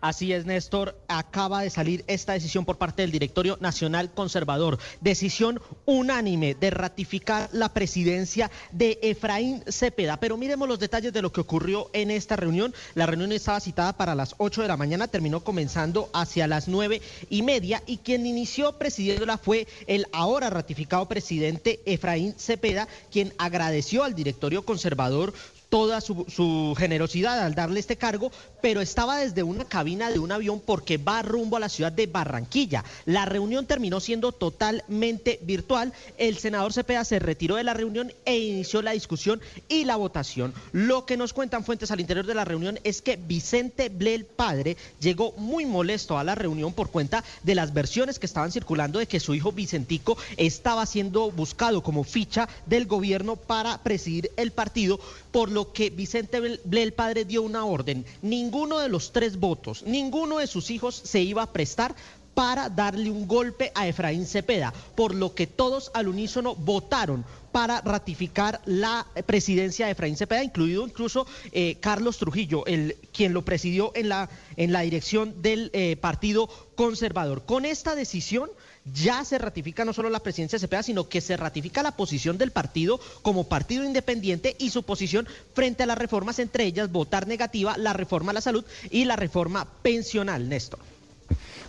Así 0.01 0.33
es, 0.33 0.45
Néstor. 0.45 0.97
Acaba 1.07 1.61
de 1.61 1.69
salir 1.69 2.03
esta 2.07 2.33
decisión 2.33 2.65
por 2.65 2.77
parte 2.77 3.01
del 3.01 3.11
Directorio 3.11 3.57
Nacional 3.59 4.11
Conservador. 4.13 4.79
Decisión 5.01 5.61
unánime 5.85 6.55
de 6.55 6.69
ratificar 6.69 7.49
la 7.51 7.73
presidencia 7.73 8.49
de 8.71 8.99
Efraín 9.01 9.63
Cepeda. 9.67 10.17
Pero 10.17 10.37
miremos 10.37 10.67
los 10.67 10.79
detalles 10.79 11.13
de 11.13 11.21
lo 11.21 11.31
que 11.31 11.41
ocurrió 11.41 11.89
en 11.93 12.11
esta 12.11 12.35
reunión. 12.35 12.73
La 12.95 13.05
reunión 13.05 13.31
estaba 13.31 13.59
citada 13.59 13.93
para 13.93 14.15
las 14.15 14.35
8 14.37 14.61
de 14.61 14.67
la 14.67 14.77
mañana, 14.77 15.07
terminó 15.07 15.43
comenzando 15.43 16.09
hacia 16.13 16.47
las 16.47 16.67
nueve 16.67 17.01
y 17.29 17.41
media. 17.41 17.83
Y 17.85 17.97
quien 17.97 18.25
inició 18.25 18.77
presidiéndola 18.77 19.37
fue 19.37 19.67
el 19.87 20.07
ahora 20.11 20.49
ratificado 20.49 21.07
presidente 21.07 21.81
Efraín 21.85 22.35
Cepeda, 22.37 22.87
quien 23.11 23.33
agradeció 23.37 24.03
al 24.03 24.15
Directorio 24.15 24.65
Conservador 24.65 25.33
toda 25.69 26.01
su, 26.01 26.25
su, 26.27 26.75
generosidad 26.77 27.39
al 27.39 27.55
darle 27.55 27.79
este 27.79 27.95
cargo, 27.95 28.31
pero 28.61 28.81
estaba 28.81 29.19
desde 29.19 29.43
una 29.43 29.65
cabina 29.65 30.09
de 30.09 30.19
un 30.19 30.31
avión 30.31 30.59
porque 30.59 30.97
va 30.97 31.21
rumbo 31.21 31.57
a 31.57 31.59
la 31.59 31.69
ciudad 31.69 31.91
de 31.91 32.07
Barranquilla. 32.07 32.83
La 33.05 33.25
reunión 33.25 33.65
terminó 33.65 33.99
siendo 33.99 34.31
totalmente 34.31 35.39
virtual. 35.43 35.93
El 36.17 36.37
senador 36.37 36.73
Cepeda 36.73 37.05
se 37.05 37.19
retiró 37.19 37.55
de 37.55 37.63
la 37.63 37.73
reunión 37.73 38.11
e 38.25 38.37
inició 38.37 38.81
la 38.81 38.91
discusión 38.91 39.41
y 39.67 39.85
la 39.85 39.95
votación. 39.95 40.53
Lo 40.71 41.05
que 41.05 41.17
nos 41.17 41.33
cuentan 41.33 41.63
fuentes 41.63 41.91
al 41.91 41.99
interior 41.99 42.25
de 42.25 42.35
la 42.35 42.45
reunión 42.45 42.79
es 42.83 43.01
que 43.01 43.15
Vicente 43.15 43.89
Blel 43.89 44.25
padre 44.25 44.77
llegó 44.99 45.33
muy 45.33 45.65
molesto 45.65 46.17
a 46.17 46.23
la 46.23 46.35
reunión 46.35 46.73
por 46.73 46.89
cuenta 46.89 47.23
de 47.43 47.55
las 47.55 47.73
versiones 47.73 48.19
que 48.19 48.25
estaban 48.25 48.51
circulando 48.51 48.99
de 48.99 49.07
que 49.07 49.19
su 49.19 49.35
hijo 49.35 49.51
Vicentico 49.51 50.17
estaba 50.37 50.85
siendo 50.85 51.31
buscado 51.31 51.83
como 51.83 52.03
ficha 52.03 52.49
del 52.65 52.85
gobierno 52.85 53.35
para 53.35 53.77
presidir 53.83 54.31
el 54.37 54.51
partido, 54.51 54.99
por 55.31 55.51
lo 55.51 55.71
que 55.71 55.89
Vicente 55.89 56.59
Blel 56.63 56.93
padre 56.93 57.25
dio 57.25 57.41
una 57.41 57.65
orden. 57.65 58.05
Ninguno 58.21 58.79
de 58.79 58.89
los 58.89 59.11
tres 59.11 59.39
votos, 59.39 59.83
ninguno 59.83 60.39
de 60.39 60.47
sus 60.47 60.71
hijos 60.71 61.01
se 61.03 61.21
iba 61.21 61.43
a 61.43 61.53
prestar 61.53 61.95
para 62.33 62.69
darle 62.69 63.11
un 63.11 63.27
golpe 63.27 63.71
a 63.75 63.87
Efraín 63.87 64.25
Cepeda, 64.25 64.73
por 64.95 65.13
lo 65.13 65.35
que 65.35 65.45
todos 65.45 65.91
al 65.93 66.07
unísono 66.07 66.55
votaron 66.55 67.25
para 67.51 67.81
ratificar 67.81 68.61
la 68.65 69.05
presidencia 69.25 69.85
de 69.85 69.91
Efraín 69.91 70.15
Cepeda, 70.15 70.43
incluido 70.43 70.85
incluso 70.85 71.27
eh, 71.51 71.75
Carlos 71.81 72.17
Trujillo, 72.17 72.65
el 72.65 72.95
quien 73.11 73.33
lo 73.33 73.43
presidió 73.43 73.91
en 73.95 74.07
la, 74.07 74.29
en 74.55 74.71
la 74.71 74.81
dirección 74.81 75.41
del 75.41 75.69
eh, 75.73 75.97
Partido 75.97 76.47
Conservador. 76.75 77.43
Con 77.43 77.65
esta 77.65 77.95
decisión 77.95 78.49
ya 78.93 79.23
se 79.25 79.37
ratifica 79.37 79.85
no 79.85 79.93
solo 79.93 80.09
la 80.09 80.21
presidencia 80.21 80.57
de 80.57 80.61
Cepeda, 80.61 80.83
sino 80.83 81.09
que 81.09 81.21
se 81.21 81.37
ratifica 81.37 81.83
la 81.83 81.95
posición 81.95 82.37
del 82.37 82.51
partido 82.51 82.99
como 83.21 83.47
partido 83.47 83.83
independiente 83.83 84.55
y 84.59 84.69
su 84.69 84.83
posición 84.83 85.27
frente 85.53 85.83
a 85.83 85.85
las 85.85 85.97
reformas, 85.97 86.39
entre 86.39 86.65
ellas 86.65 86.91
votar 86.91 87.27
negativa 87.27 87.77
la 87.77 87.93
reforma 87.93 88.31
a 88.31 88.35
la 88.35 88.41
salud 88.41 88.65
y 88.89 89.05
la 89.05 89.15
reforma 89.15 89.65
pensional, 89.81 90.49
Néstor. 90.49 90.79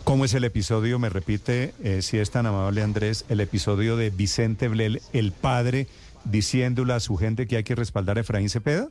¿Cómo 0.04 0.24
es 0.24 0.34
el 0.34 0.44
episodio? 0.44 0.98
Me 0.98 1.10
repite, 1.10 1.74
eh, 1.82 2.02
si 2.02 2.18
es 2.18 2.30
tan 2.30 2.46
amable 2.46 2.82
Andrés, 2.82 3.24
el 3.28 3.40
episodio 3.40 3.96
de 3.96 4.10
Vicente 4.10 4.68
Blel, 4.68 5.02
el 5.12 5.32
padre, 5.32 5.88
diciéndole 6.24 6.94
a 6.94 7.00
su 7.00 7.16
gente 7.16 7.46
que 7.46 7.56
hay 7.56 7.64
que 7.64 7.74
respaldar 7.74 8.16
a 8.16 8.22
Efraín 8.22 8.48
Cepeda. 8.48 8.88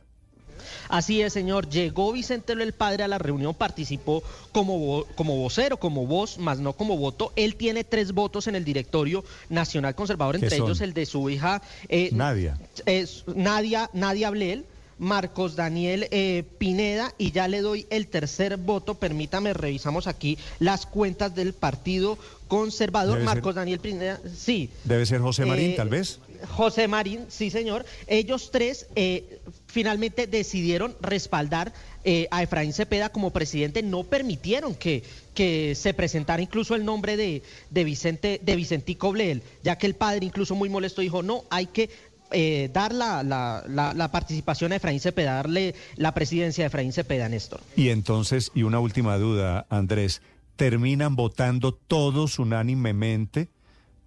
Así 0.90 1.22
es, 1.22 1.32
señor. 1.32 1.68
Llegó 1.68 2.12
Vicente 2.12 2.52
el 2.52 2.72
padre 2.72 3.04
a 3.04 3.08
la 3.08 3.18
reunión, 3.18 3.54
participó 3.54 4.22
como, 4.52 5.04
como 5.14 5.36
vocero, 5.36 5.76
como 5.78 6.06
voz, 6.06 6.36
más 6.36 6.58
no 6.58 6.72
como 6.72 6.96
voto. 6.96 7.32
Él 7.36 7.54
tiene 7.54 7.84
tres 7.84 8.12
votos 8.12 8.48
en 8.48 8.56
el 8.56 8.64
directorio 8.64 9.24
nacional 9.48 9.94
conservador, 9.94 10.34
entre 10.34 10.56
ellos 10.56 10.80
el 10.80 10.92
de 10.92 11.06
su 11.06 11.30
hija 11.30 11.62
eh, 11.88 12.10
Nadia. 12.12 12.58
Es, 12.86 13.24
Nadia, 13.34 13.88
Nadia 13.92 14.30
Blel. 14.30 14.64
Marcos 14.98 15.56
Daniel 15.56 16.08
eh, 16.10 16.44
Pineda 16.58 17.14
y 17.16 17.32
ya 17.32 17.48
le 17.48 17.62
doy 17.62 17.86
el 17.88 18.08
tercer 18.08 18.58
voto. 18.58 18.96
Permítame, 18.96 19.54
revisamos 19.54 20.06
aquí 20.06 20.36
las 20.58 20.84
cuentas 20.84 21.34
del 21.34 21.54
Partido 21.54 22.18
Conservador. 22.48 23.18
Marcos 23.20 23.54
Daniel 23.54 23.80
Pineda, 23.80 24.20
sí. 24.36 24.68
Debe 24.84 25.06
ser 25.06 25.22
José 25.22 25.46
Marín, 25.46 25.70
Eh, 25.70 25.74
tal 25.74 25.88
vez. 25.88 26.18
José 26.50 26.86
Marín, 26.86 27.24
sí 27.28 27.48
señor. 27.50 27.86
Ellos 28.06 28.50
tres 28.52 28.88
eh, 28.94 29.40
finalmente 29.70 30.26
decidieron 30.26 30.96
respaldar 31.00 31.72
eh, 32.04 32.28
a 32.30 32.42
Efraín 32.42 32.72
Cepeda 32.72 33.10
como 33.10 33.30
presidente, 33.30 33.82
no 33.82 34.04
permitieron 34.04 34.74
que, 34.74 35.02
que 35.34 35.74
se 35.74 35.94
presentara 35.94 36.42
incluso 36.42 36.74
el 36.74 36.84
nombre 36.84 37.16
de, 37.16 37.42
de 37.70 37.84
Vicente, 37.84 38.40
de 38.42 38.56
Vicentico 38.56 39.12
Blel, 39.12 39.42
ya 39.62 39.76
que 39.78 39.86
el 39.86 39.94
padre 39.94 40.26
incluso 40.26 40.54
muy 40.54 40.68
molesto 40.68 41.00
dijo, 41.00 41.22
no, 41.22 41.44
hay 41.50 41.66
que 41.66 41.90
eh, 42.32 42.70
dar 42.72 42.94
la, 42.94 43.22
la 43.24 44.12
participación 44.12 44.72
a 44.72 44.76
Efraín 44.76 45.00
Cepeda, 45.00 45.34
darle 45.34 45.74
la 45.96 46.14
presidencia 46.14 46.64
a 46.64 46.66
Efraín 46.68 46.92
Cepeda, 46.92 47.28
Néstor. 47.28 47.60
Y 47.76 47.88
entonces, 47.88 48.52
y 48.54 48.62
una 48.62 48.80
última 48.80 49.18
duda, 49.18 49.66
Andrés, 49.68 50.22
¿terminan 50.56 51.16
votando 51.16 51.72
todos 51.72 52.38
unánimemente 52.38 53.48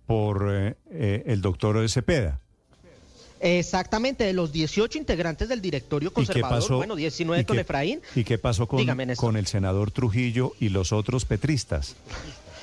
por 0.05 0.47
eh, 0.51 0.75
eh, 0.91 1.23
el 1.27 1.41
doctor 1.41 1.89
Cepeda? 1.89 2.42
Exactamente, 3.45 4.23
de 4.23 4.31
los 4.31 4.53
18 4.53 4.97
integrantes 4.97 5.49
del 5.49 5.61
directorio 5.61 6.07
¿Y 6.07 6.11
qué 6.11 6.13
conservador, 6.15 6.59
pasó? 6.61 6.77
bueno, 6.77 6.95
19 6.95 7.41
¿Y 7.41 7.45
con 7.45 7.57
qué- 7.57 7.61
Efraín. 7.61 8.01
¿Y 8.15 8.23
qué 8.23 8.37
pasó 8.37 8.67
con, 8.69 9.35
el 9.37 9.47
senador 9.47 9.91
Trujillo 9.91 10.53
y 10.61 10.69
los 10.69 10.93
otros 10.93 11.25
petristas? 11.25 11.95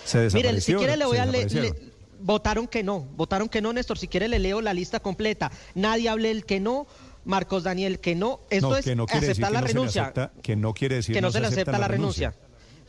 Se 0.07 0.31
Miren, 0.31 0.61
si 0.63 0.73
quiere 0.75 0.97
le 0.97 1.05
voy 1.05 1.19
a 1.19 1.27
leer. 1.27 1.77
votaron 2.23 2.67
que 2.67 2.83
no, 2.83 3.01
votaron 3.17 3.49
que 3.51 3.61
no, 3.61 3.73
Néstor. 3.75 3.99
Si 3.99 4.09
quiere 4.09 4.27
le 4.29 4.39
leo 4.39 4.63
la 4.63 4.73
lista 4.73 5.01
completa. 5.01 5.53
Nadie 5.75 6.09
hable 6.09 6.31
el 6.31 6.47
que 6.47 6.61
no, 6.61 6.87
Marcos 7.27 7.63
Daniel 7.65 8.01
que 8.01 8.15
no. 8.15 8.41
Esto 8.49 8.71
No, 8.71 8.77
es 8.79 8.85
que 8.87 8.97
no 8.97 9.05
aceptar 9.05 9.53
la 9.53 9.61
no 9.61 9.67
renuncia. 9.67 10.05
acepta- 10.05 10.33
que 10.43 10.57
no 10.57 10.73
quiere 10.73 10.97
decir 10.97 11.15
que 11.15 11.21
no, 11.21 11.31
se 11.31 11.41
le 11.41 11.49
acepta 11.49 11.79
la 11.79 11.89
renuncia. 11.89 12.35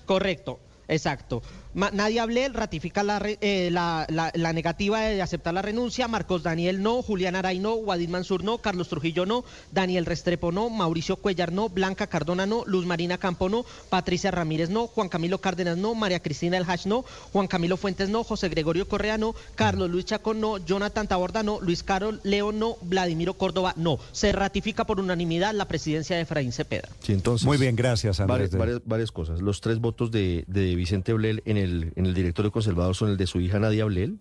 Correcto. 0.05 0.59
Exacto. 0.87 1.41
Ma- 1.73 1.91
Nadie 1.91 2.19
hablé, 2.19 2.49
ratifica 2.49 3.01
la, 3.03 3.19
re- 3.19 3.37
eh, 3.41 3.69
la, 3.71 4.05
la- 4.09 4.31
la 4.33 4.53
negativa 4.53 4.99
de 5.01 5.21
aceptar 5.21 5.53
la 5.53 5.61
renuncia. 5.61 6.07
Marcos 6.07 6.43
Daniel 6.43 6.81
no, 6.83 7.01
Julián 7.01 7.35
Aray 7.35 7.59
no, 7.59 7.75
Guadil 7.75 8.09
Mansur 8.09 8.43
no, 8.43 8.57
Carlos 8.57 8.89
Trujillo 8.89 9.25
no, 9.25 9.45
Daniel 9.71 10.05
Restrepo 10.05 10.51
no, 10.51 10.69
Mauricio 10.69 11.15
Cuellar 11.17 11.51
no, 11.51 11.69
Blanca 11.69 12.07
Cardona 12.07 12.45
no, 12.45 12.63
Luz 12.65 12.85
Marina 12.85 13.17
Campo 13.17 13.47
no, 13.49 13.65
Patricia 13.89 14.31
Ramírez 14.31 14.69
no, 14.69 14.87
Juan 14.87 15.07
Camilo 15.09 15.39
Cárdenas 15.39 15.77
no, 15.77 15.95
María 15.95 16.19
Cristina 16.21 16.57
El 16.57 16.69
Hash 16.69 16.85
no, 16.87 17.03
Juan 17.31 17.47
Camilo 17.47 17.77
Fuentes 17.77 18.09
no, 18.09 18.23
José 18.23 18.49
Gregorio 18.49 18.87
Correa 18.87 19.17
no, 19.17 19.33
Carlos 19.55 19.89
Luis 19.89 20.05
Chacón 20.05 20.41
no, 20.41 20.57
Jonathan 20.57 21.07
Taborda 21.07 21.43
no, 21.43 21.59
Luis 21.61 21.83
Carol 21.83 22.19
León 22.23 22.59
no, 22.59 22.77
Vladimiro 22.81 23.35
Córdoba 23.35 23.73
no. 23.77 23.97
Se 24.11 24.31
ratifica 24.31 24.85
por 24.85 24.99
unanimidad 24.99 25.53
la 25.53 25.65
presidencia 25.67 26.15
de 26.15 26.23
Efraín 26.23 26.51
Cepeda. 26.51 26.89
Sí, 27.01 27.13
entonces, 27.13 27.45
Muy 27.47 27.57
bien, 27.57 27.75
gracias, 27.75 28.19
Andrés. 28.19 28.51
Varias, 28.51 28.57
varias- 28.59 28.81
varias 28.85 29.11
cosas. 29.11 29.39
Los 29.41 29.61
tres 29.61 29.79
votos 29.79 30.11
de, 30.11 30.43
de 30.47 30.75
Vicente 30.75 31.13
Blel 31.13 31.41
en 31.45 31.57
el, 31.57 31.60
en 31.61 32.05
el 32.05 32.13
directorio 32.13 32.51
conservador 32.51 32.95
son 32.95 33.09
el 33.11 33.17
de 33.17 33.27
su 33.27 33.39
hija 33.39 33.59
Nadia 33.59 33.85
Blel, 33.85 34.19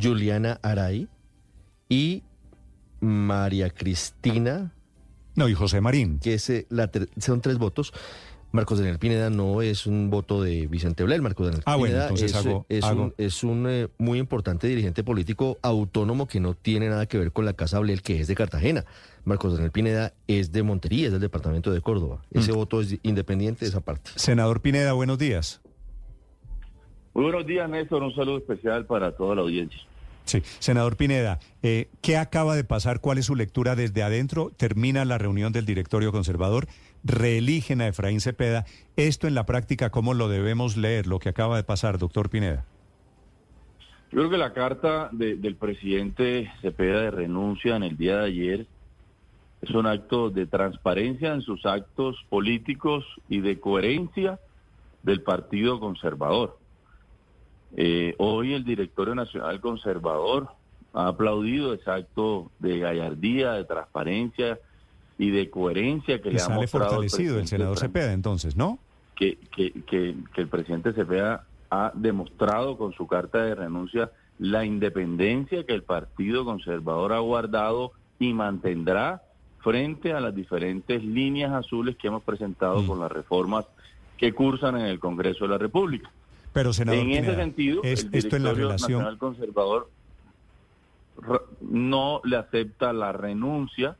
Juliana 0.00 0.58
Aray 0.62 1.08
y 1.88 2.22
María 3.00 3.70
Cristina. 3.70 4.72
No, 5.36 5.48
y 5.48 5.54
José 5.54 5.80
Marín. 5.80 6.18
Que 6.20 6.34
es, 6.34 6.50
la 6.68 6.88
ter- 6.88 7.08
son 7.18 7.40
tres 7.40 7.58
votos. 7.58 7.92
Marcos 8.52 8.78
Daniel 8.78 9.00
Pineda 9.00 9.30
no 9.30 9.62
es 9.62 9.84
un 9.84 10.10
voto 10.10 10.40
de 10.40 10.68
Vicente 10.68 11.02
Blel. 11.02 11.20
Marcos 11.22 11.46
Daniel 11.46 11.62
Ah, 11.66 11.74
bueno, 11.74 11.94
Pineda 11.94 12.04
entonces 12.04 12.30
es, 12.30 12.36
hago- 12.36 12.66
es 12.68 12.84
hago- 12.84 13.02
un, 13.06 13.14
es 13.18 13.42
un, 13.42 13.66
eh, 13.68 13.88
muy 13.98 14.20
importante 14.20 14.68
dirigente 14.68 15.02
político 15.02 15.58
autónomo 15.60 16.28
que 16.28 16.38
no 16.38 16.54
tiene 16.54 16.88
nada 16.88 17.06
que 17.06 17.18
ver 17.18 17.32
con 17.32 17.44
la 17.46 17.54
Casa 17.54 17.80
Blel, 17.80 18.00
que 18.00 18.20
es 18.20 18.28
de 18.28 18.36
Cartagena. 18.36 18.84
Marcos 19.24 19.54
Daniel 19.54 19.72
Pineda 19.72 20.12
es 20.28 20.52
de 20.52 20.62
Montería, 20.62 21.06
es 21.06 21.12
del 21.12 21.20
departamento 21.20 21.72
de 21.72 21.80
Córdoba. 21.80 22.22
Ese 22.30 22.52
Mm. 22.52 22.54
voto 22.54 22.80
es 22.80 22.96
independiente 23.02 23.64
de 23.64 23.70
esa 23.70 23.80
parte. 23.80 24.12
Senador 24.14 24.60
Pineda, 24.62 24.92
buenos 24.92 25.18
días. 25.18 25.60
Muy 27.14 27.24
buenos 27.24 27.46
días, 27.46 27.68
Néstor. 27.70 28.02
Un 28.02 28.14
saludo 28.14 28.38
especial 28.38 28.86
para 28.86 29.12
toda 29.12 29.36
la 29.36 29.42
audiencia. 29.42 29.80
Sí, 30.24 30.40
senador 30.58 30.96
Pineda, 30.96 31.38
eh, 31.62 31.88
¿qué 32.00 32.16
acaba 32.16 32.56
de 32.56 32.64
pasar? 32.64 33.00
¿Cuál 33.00 33.18
es 33.18 33.26
su 33.26 33.34
lectura 33.36 33.76
desde 33.76 34.02
adentro? 34.02 34.50
Termina 34.56 35.04
la 35.04 35.18
reunión 35.18 35.52
del 35.52 35.66
directorio 35.66 36.12
conservador, 36.12 36.66
reeligen 37.04 37.82
a 37.82 37.88
Efraín 37.88 38.20
Cepeda. 38.22 38.64
Esto 38.96 39.28
en 39.28 39.34
la 39.34 39.44
práctica, 39.44 39.90
¿cómo 39.90 40.14
lo 40.14 40.28
debemos 40.28 40.78
leer? 40.78 41.06
Lo 41.06 41.18
que 41.18 41.28
acaba 41.28 41.56
de 41.56 41.62
pasar, 41.64 41.98
doctor 41.98 42.30
Pineda. 42.30 42.64
Yo 44.10 44.18
creo 44.20 44.30
que 44.30 44.38
la 44.38 44.54
carta 44.54 45.10
de- 45.12 45.36
del 45.36 45.56
presidente 45.56 46.50
Cepeda 46.62 47.02
de 47.02 47.10
renuncia 47.10 47.76
en 47.76 47.82
el 47.82 47.96
día 47.98 48.16
de 48.20 48.24
ayer 48.26 48.66
es 49.60 49.70
un 49.70 49.86
acto 49.86 50.30
de 50.30 50.46
transparencia 50.46 51.34
en 51.34 51.42
sus 51.42 51.66
actos 51.66 52.16
políticos 52.30 53.04
y 53.28 53.40
de 53.40 53.60
coherencia 53.60 54.40
del 55.02 55.20
Partido 55.20 55.80
Conservador. 55.80 56.58
Eh, 57.76 58.14
hoy 58.18 58.54
el 58.54 58.64
directorio 58.64 59.14
nacional 59.14 59.60
conservador 59.60 60.48
ha 60.92 61.08
aplaudido 61.08 61.74
ese 61.74 61.90
acto 61.90 62.50
de 62.60 62.78
gallardía, 62.78 63.52
de 63.52 63.64
transparencia 63.64 64.58
y 65.18 65.30
de 65.30 65.50
coherencia 65.50 66.20
que 66.22 66.28
Y 66.28 66.32
le 66.32 66.36
ha 66.38 66.44
sale 66.44 66.60
mostrado 66.60 66.84
el 66.84 66.90
fortalecido 66.90 67.38
el 67.38 67.46
senador 67.46 67.76
Frank 67.78 67.92
Cepeda, 67.92 68.12
entonces, 68.12 68.56
¿no? 68.56 68.78
que, 69.16 69.38
que, 69.54 69.72
que, 69.82 70.14
que 70.34 70.40
el 70.40 70.48
presidente 70.48 70.92
Cepeda 70.92 71.44
ha 71.70 71.92
demostrado 71.94 72.76
con 72.76 72.92
su 72.92 73.06
carta 73.06 73.44
de 73.44 73.54
renuncia 73.54 74.10
la 74.38 74.64
independencia 74.64 75.64
que 75.64 75.72
el 75.72 75.82
Partido 75.82 76.44
Conservador 76.44 77.12
ha 77.12 77.20
guardado 77.20 77.92
y 78.18 78.32
mantendrá 78.32 79.22
frente 79.60 80.12
a 80.12 80.20
las 80.20 80.34
diferentes 80.34 81.02
líneas 81.04 81.52
azules 81.52 81.96
que 81.96 82.08
hemos 82.08 82.22
presentado 82.22 82.82
Mm. 82.82 82.86
con 82.86 83.00
las 83.00 83.10
reformas 83.10 83.66
que 84.18 84.32
cursan 84.32 84.76
en 84.78 84.86
el 84.86 84.98
Congreso 84.98 85.44
de 85.44 85.50
la 85.50 85.58
República. 85.58 86.10
Pero, 86.54 86.72
senador 86.72 87.02
en 87.02 87.10
ese 87.10 87.34
sentido, 87.34 87.82
es- 87.84 88.04
el 88.04 88.14
esto 88.14 88.36
en 88.36 88.44
la 88.44 88.50
Directorio 88.54 88.68
relación... 88.68 88.92
Nacional 88.92 89.18
Conservador 89.18 89.90
no 91.60 92.20
le 92.24 92.36
acepta 92.36 92.92
la 92.92 93.12
renuncia 93.12 93.96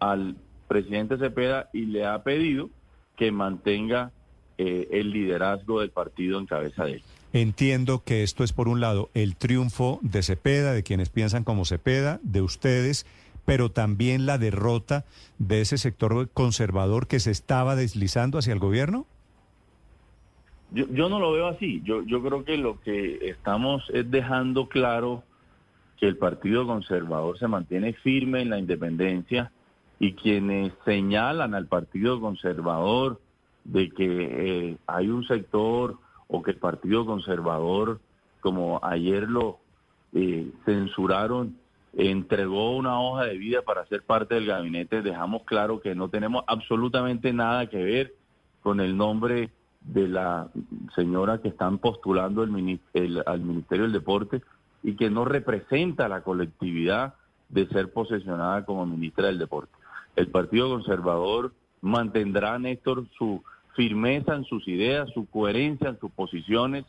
al 0.00 0.36
presidente 0.68 1.16
Cepeda 1.18 1.68
y 1.72 1.86
le 1.86 2.04
ha 2.06 2.22
pedido 2.22 2.68
que 3.16 3.30
mantenga 3.32 4.10
eh, 4.58 4.88
el 4.92 5.10
liderazgo 5.10 5.80
del 5.80 5.90
partido 5.90 6.38
en 6.38 6.46
cabeza 6.46 6.84
de 6.84 6.94
él. 6.94 7.02
Entiendo 7.32 8.02
que 8.04 8.22
esto 8.22 8.44
es, 8.44 8.52
por 8.52 8.68
un 8.68 8.80
lado, 8.80 9.10
el 9.14 9.36
triunfo 9.36 9.98
de 10.02 10.22
Cepeda, 10.22 10.72
de 10.72 10.82
quienes 10.82 11.08
piensan 11.10 11.44
como 11.44 11.64
Cepeda, 11.64 12.20
de 12.22 12.42
ustedes, 12.42 13.06
pero 13.44 13.70
también 13.70 14.26
la 14.26 14.38
derrota 14.38 15.04
de 15.38 15.60
ese 15.60 15.76
sector 15.78 16.28
conservador 16.32 17.08
que 17.08 17.20
se 17.20 17.30
estaba 17.30 17.74
deslizando 17.76 18.38
hacia 18.38 18.52
el 18.52 18.58
gobierno? 18.58 19.06
Yo, 20.74 20.86
yo 20.88 21.08
no 21.08 21.20
lo 21.20 21.32
veo 21.32 21.46
así. 21.46 21.80
Yo, 21.84 22.02
yo 22.02 22.22
creo 22.22 22.44
que 22.44 22.56
lo 22.56 22.80
que 22.80 23.30
estamos 23.30 23.88
es 23.90 24.10
dejando 24.10 24.68
claro 24.68 25.22
que 25.98 26.08
el 26.08 26.16
Partido 26.16 26.66
Conservador 26.66 27.38
se 27.38 27.46
mantiene 27.46 27.92
firme 27.92 28.42
en 28.42 28.50
la 28.50 28.58
independencia 28.58 29.52
y 30.00 30.14
quienes 30.14 30.72
señalan 30.84 31.54
al 31.54 31.66
Partido 31.66 32.20
Conservador 32.20 33.20
de 33.62 33.90
que 33.90 34.06
eh, 34.70 34.76
hay 34.88 35.08
un 35.08 35.24
sector 35.26 35.96
o 36.26 36.42
que 36.42 36.50
el 36.50 36.58
Partido 36.58 37.06
Conservador, 37.06 38.00
como 38.40 38.80
ayer 38.82 39.28
lo 39.28 39.60
eh, 40.12 40.50
censuraron, 40.64 41.56
entregó 41.96 42.76
una 42.76 43.00
hoja 43.00 43.24
de 43.26 43.38
vida 43.38 43.62
para 43.62 43.86
ser 43.86 44.02
parte 44.02 44.34
del 44.34 44.46
gabinete, 44.46 45.02
dejamos 45.02 45.44
claro 45.44 45.80
que 45.80 45.94
no 45.94 46.08
tenemos 46.08 46.42
absolutamente 46.48 47.32
nada 47.32 47.68
que 47.68 47.82
ver 47.82 48.14
con 48.62 48.80
el 48.80 48.96
nombre 48.96 49.50
de 49.84 50.08
la 50.08 50.48
señora 50.94 51.40
que 51.40 51.48
están 51.48 51.78
postulando 51.78 52.42
el, 52.42 52.80
el, 52.94 53.22
al 53.26 53.40
Ministerio 53.40 53.84
del 53.84 53.92
Deporte 53.92 54.42
y 54.82 54.96
que 54.96 55.10
no 55.10 55.24
representa 55.24 56.08
la 56.08 56.22
colectividad 56.22 57.14
de 57.48 57.68
ser 57.68 57.92
posesionada 57.92 58.64
como 58.64 58.86
ministra 58.86 59.26
del 59.26 59.38
Deporte. 59.38 59.72
El 60.16 60.28
Partido 60.28 60.68
Conservador 60.70 61.52
mantendrá, 61.80 62.58
Néstor, 62.58 63.06
su 63.18 63.42
firmeza 63.74 64.34
en 64.34 64.44
sus 64.44 64.66
ideas, 64.68 65.10
su 65.12 65.26
coherencia 65.26 65.88
en 65.88 65.98
sus 65.98 66.10
posiciones. 66.12 66.84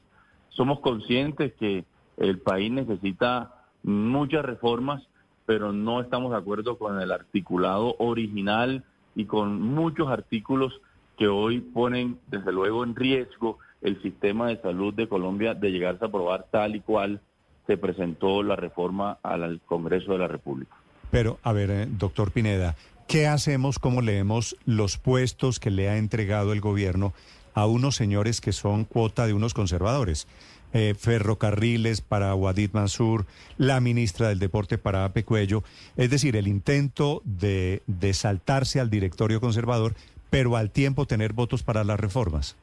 Somos 0.49 0.79
conscientes 0.79 1.53
que 1.53 1.85
el 2.17 2.39
país 2.39 2.71
necesita 2.71 3.53
muchas 3.83 4.45
reformas, 4.45 5.03
pero 5.45 5.73
no 5.73 5.99
estamos 6.01 6.31
de 6.31 6.37
acuerdo 6.37 6.77
con 6.77 7.01
el 7.01 7.11
articulado 7.11 7.95
original 7.99 8.83
y 9.15 9.25
con 9.25 9.61
muchos 9.61 10.09
artículos 10.09 10.81
que 11.17 11.27
hoy 11.27 11.61
ponen 11.61 12.19
desde 12.27 12.51
luego 12.51 12.83
en 12.83 12.95
riesgo 12.95 13.59
el 13.81 14.01
sistema 14.01 14.47
de 14.47 14.61
salud 14.61 14.93
de 14.93 15.07
Colombia 15.07 15.53
de 15.53 15.71
llegarse 15.71 16.05
a 16.05 16.07
aprobar 16.07 16.47
tal 16.51 16.75
y 16.75 16.81
cual 16.81 17.21
se 17.67 17.77
presentó 17.77 18.43
la 18.43 18.55
reforma 18.55 19.17
al 19.23 19.61
Congreso 19.65 20.11
de 20.13 20.19
la 20.19 20.27
República. 20.27 20.75
Pero, 21.11 21.39
a 21.43 21.53
ver, 21.53 21.71
eh, 21.71 21.87
doctor 21.89 22.31
Pineda, 22.31 22.75
¿qué 23.07 23.27
hacemos, 23.27 23.79
cómo 23.79 24.01
leemos 24.01 24.55
los 24.65 24.97
puestos 24.97 25.59
que 25.59 25.71
le 25.71 25.89
ha 25.89 25.97
entregado 25.97 26.51
el 26.53 26.61
gobierno 26.61 27.13
a 27.53 27.67
unos 27.67 27.95
señores 27.95 28.41
que 28.41 28.51
son 28.51 28.85
cuota 28.85 29.25
de 29.27 29.33
unos 29.33 29.53
conservadores? 29.53 30.27
Eh, 30.73 30.93
ferrocarriles 30.97 32.01
para 32.01 32.35
Wadid 32.35 32.71
Mansur, 32.73 33.25
la 33.57 33.79
ministra 33.79 34.27
del 34.27 34.39
Deporte 34.39 34.77
para 34.77 35.05
Ape 35.05 35.23
Cuello, 35.23 35.63
es 35.95 36.09
decir, 36.09 36.35
el 36.35 36.49
intento 36.49 37.21
de, 37.23 37.81
de 37.87 38.13
saltarse 38.13 38.81
al 38.81 38.89
directorio 38.89 39.39
conservador 39.39 39.95
pero 40.29 40.55
al 40.55 40.71
tiempo 40.71 41.05
tener 41.05 41.33
votos 41.33 41.63
para 41.63 41.83
las 41.83 41.99
reformas? 41.99 42.57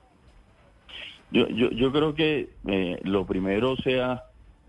Yo, 1.31 1.49
yo, 1.49 1.71
yo 1.71 1.93
creo 1.93 2.15
que 2.15 2.51
eh, 2.67 3.01
lo 3.05 3.27
primero 3.27 3.77
sea 3.77 4.25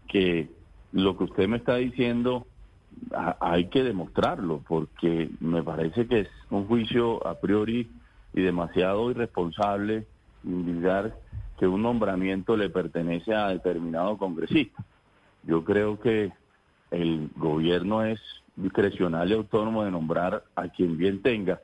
que 0.07 0.49
lo 0.93 1.17
que 1.17 1.25
usted 1.25 1.47
me 1.47 1.57
está 1.57 1.75
diciendo 1.75 2.47
hay 3.39 3.65
que 3.65 3.83
demostrarlo, 3.83 4.61
porque 4.67 5.29
me 5.39 5.63
parece 5.63 6.07
que 6.07 6.21
es 6.21 6.29
un 6.49 6.65
juicio 6.67 7.25
a 7.27 7.39
priori 7.39 7.89
y 8.33 8.41
demasiado 8.41 9.11
irresponsable 9.11 10.05
indicar 10.43 11.15
que 11.59 11.67
un 11.67 11.81
nombramiento 11.81 12.55
le 12.55 12.69
pertenece 12.69 13.33
a 13.33 13.49
determinado 13.49 14.17
congresista. 14.17 14.83
Yo 15.43 15.63
creo 15.63 15.99
que 15.99 16.31
el 16.91 17.29
gobierno 17.35 18.03
es 18.03 18.19
discrecional 18.55 19.29
y 19.29 19.33
autónomo 19.33 19.83
de 19.83 19.91
nombrar 19.91 20.43
a 20.55 20.67
quien 20.69 20.97
bien 20.97 21.21
tenga 21.21 21.59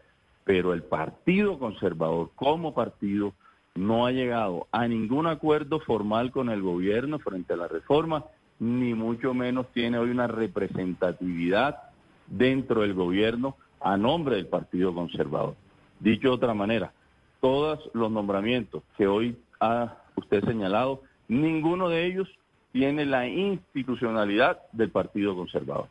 pero 0.50 0.74
el 0.74 0.82
Partido 0.82 1.60
Conservador 1.60 2.32
como 2.34 2.74
partido 2.74 3.34
no 3.76 4.08
ha 4.08 4.12
llegado 4.12 4.66
a 4.72 4.88
ningún 4.88 5.28
acuerdo 5.28 5.80
formal 5.80 6.32
con 6.32 6.50
el 6.50 6.64
gobierno 6.64 7.20
frente 7.20 7.54
a 7.54 7.56
la 7.56 7.68
reforma, 7.68 8.26
ni 8.58 8.96
mucho 8.96 9.36
menos 9.36 9.68
tiene 9.74 10.00
hoy 10.00 10.10
una 10.10 10.26
representatividad 10.26 11.78
dentro 12.26 12.82
del 12.82 12.96
gobierno 12.96 13.58
a 13.80 13.96
nombre 13.96 14.38
del 14.38 14.48
Partido 14.48 14.92
Conservador. 14.92 15.56
Dicho 16.00 16.30
de 16.30 16.34
otra 16.34 16.56
manera, 16.56 16.94
todos 17.42 17.88
los 17.94 18.12
nombramientos 18.12 18.82
que 18.98 19.06
hoy 19.06 19.38
ha 19.60 19.98
usted 20.16 20.44
señalado, 20.46 21.04
ninguno 21.28 21.90
de 21.90 22.08
ellos 22.08 22.28
tiene 22.72 23.06
la 23.06 23.28
institucionalidad 23.28 24.58
del 24.72 24.90
Partido 24.90 25.36
Conservador. 25.36 25.90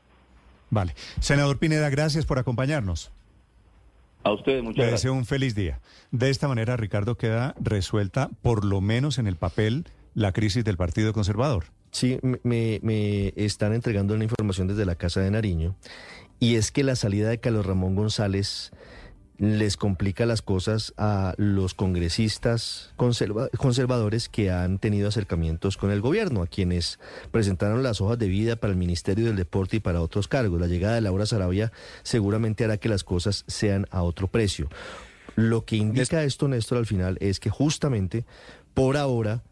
Vale. 0.69 0.95
Senador 1.21 1.59
Pineda, 1.59 1.91
gracias 1.91 2.27
por 2.27 2.41
acompañarnos. 2.41 3.13
A 4.29 4.33
ustedes, 4.33 4.63
muchas 4.63 4.85
Le 4.85 4.93
deseo 4.93 5.15
un 5.15 5.25
feliz 5.25 5.55
día. 5.55 5.81
De 6.11 6.29
esta 6.29 6.49
manera, 6.49 6.77
Ricardo, 6.77 7.17
queda 7.17 7.55
resuelta, 7.59 8.29
por 8.43 8.65
lo 8.65 8.83
menos 8.83 9.19
en 9.19 9.27
el 9.27 9.37
papel, 9.37 9.87
la 10.15 10.33
crisis 10.33 10.65
del 10.65 10.77
Partido 10.77 11.15
Conservador. 11.15 11.65
Sí, 11.93 12.19
me, 12.43 12.79
me 12.83 13.33
están 13.37 13.73
entregando 13.73 14.15
una 14.15 14.25
información 14.25 14.69
desde 14.69 14.85
la 14.85 14.97
Casa 14.97 15.21
de 15.21 15.31
Nariño, 15.31 15.77
y 16.41 16.57
es 16.57 16.71
que 16.71 16.85
la 16.85 16.95
salida 16.95 17.31
de 17.31 17.41
Carlos 17.41 17.65
Ramón 17.65 17.97
González 17.97 18.71
les 19.39 19.77
complica 19.77 20.27
las 20.27 20.43
cosas 20.43 20.93
a 20.97 21.35
los 21.37 21.75
congresistas 21.75 22.93
conservadores 22.97 24.29
que 24.29 24.51
han 24.51 24.79
tenido 24.79 25.09
acercamientos 25.09 25.77
con 25.77 25.93
el 25.93 26.01
gobierno, 26.01 26.43
a 26.43 26.49
quienes 26.49 26.99
presentaron 27.31 27.85
las 27.85 28.01
hojas 28.01 28.19
de 28.19 28.27
vida 28.27 28.57
para 28.57 28.73
el 28.73 28.79
Ministerio 28.79 29.27
del 29.27 29.37
Deporte 29.37 29.77
y 29.77 29.81
para 29.81 30.03
otros 30.03 30.27
cargos. 30.27 30.61
La 30.61 30.67
llegada 30.67 30.97
de 30.97 31.03
Laura 31.03 31.25
Sarabia 31.25 31.73
seguramente 32.03 32.65
hará 32.65 32.79
que 32.79 32.89
las 32.89 33.05
cosas 33.05 33.45
sean 33.47 33.87
a 33.91 34.03
otro 34.03 34.27
precio. 34.27 34.69
Lo 35.37 35.65
que 35.65 35.77
indica 35.77 36.25
esto, 36.25 36.49
Néstor, 36.49 36.79
al 36.79 36.87
final 36.87 37.17
es 37.21 37.39
que 37.39 37.49
justamente 37.49 38.25
por 38.75 38.97
ahora 38.97 39.45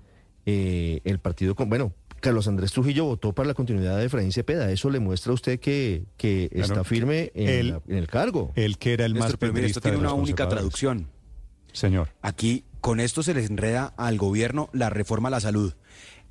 eh, 0.47 1.01
el 1.05 1.21
partido, 1.21 1.55
bueno, 1.55 1.93
Carlos 2.27 2.49
Andrés 2.49 2.73
Trujillo 2.73 3.05
votó 3.05 3.33
para 3.33 3.47
la 3.47 3.55
continuidad 3.55 3.97
de 3.99 4.07
Efraín 4.07 4.33
Cepeda. 4.33 4.73
Eso 4.73 4.91
le 4.91 4.99
muestra 4.99 5.31
a 5.31 5.35
usted 5.37 5.61
que, 5.61 6.07
que 6.17 6.51
está 6.53 6.83
firme 6.83 7.31
en, 7.37 7.81
el 7.87 8.09
cargo. 8.09 8.51
El 8.57 8.79
que 8.79 8.95
era 8.95 9.05
el 9.05 9.15
más 9.15 9.37
pero 9.37 9.57
esto 9.59 9.81
tiene 9.81 9.97
una 9.97 10.13
única 10.13 10.49
traducción. 10.49 11.07
Señor. 11.73 12.09
Aquí, 12.23 12.65
con 12.81 12.99
esto 12.99 13.23
se 13.23 13.33
les 13.33 13.49
enreda 13.49 13.95
al 13.97 14.19
gobierno 14.19 14.71
la 14.73 14.91
reforma 14.91 15.29
a 15.29 15.31
la 15.31 15.41
salud. 15.41 15.75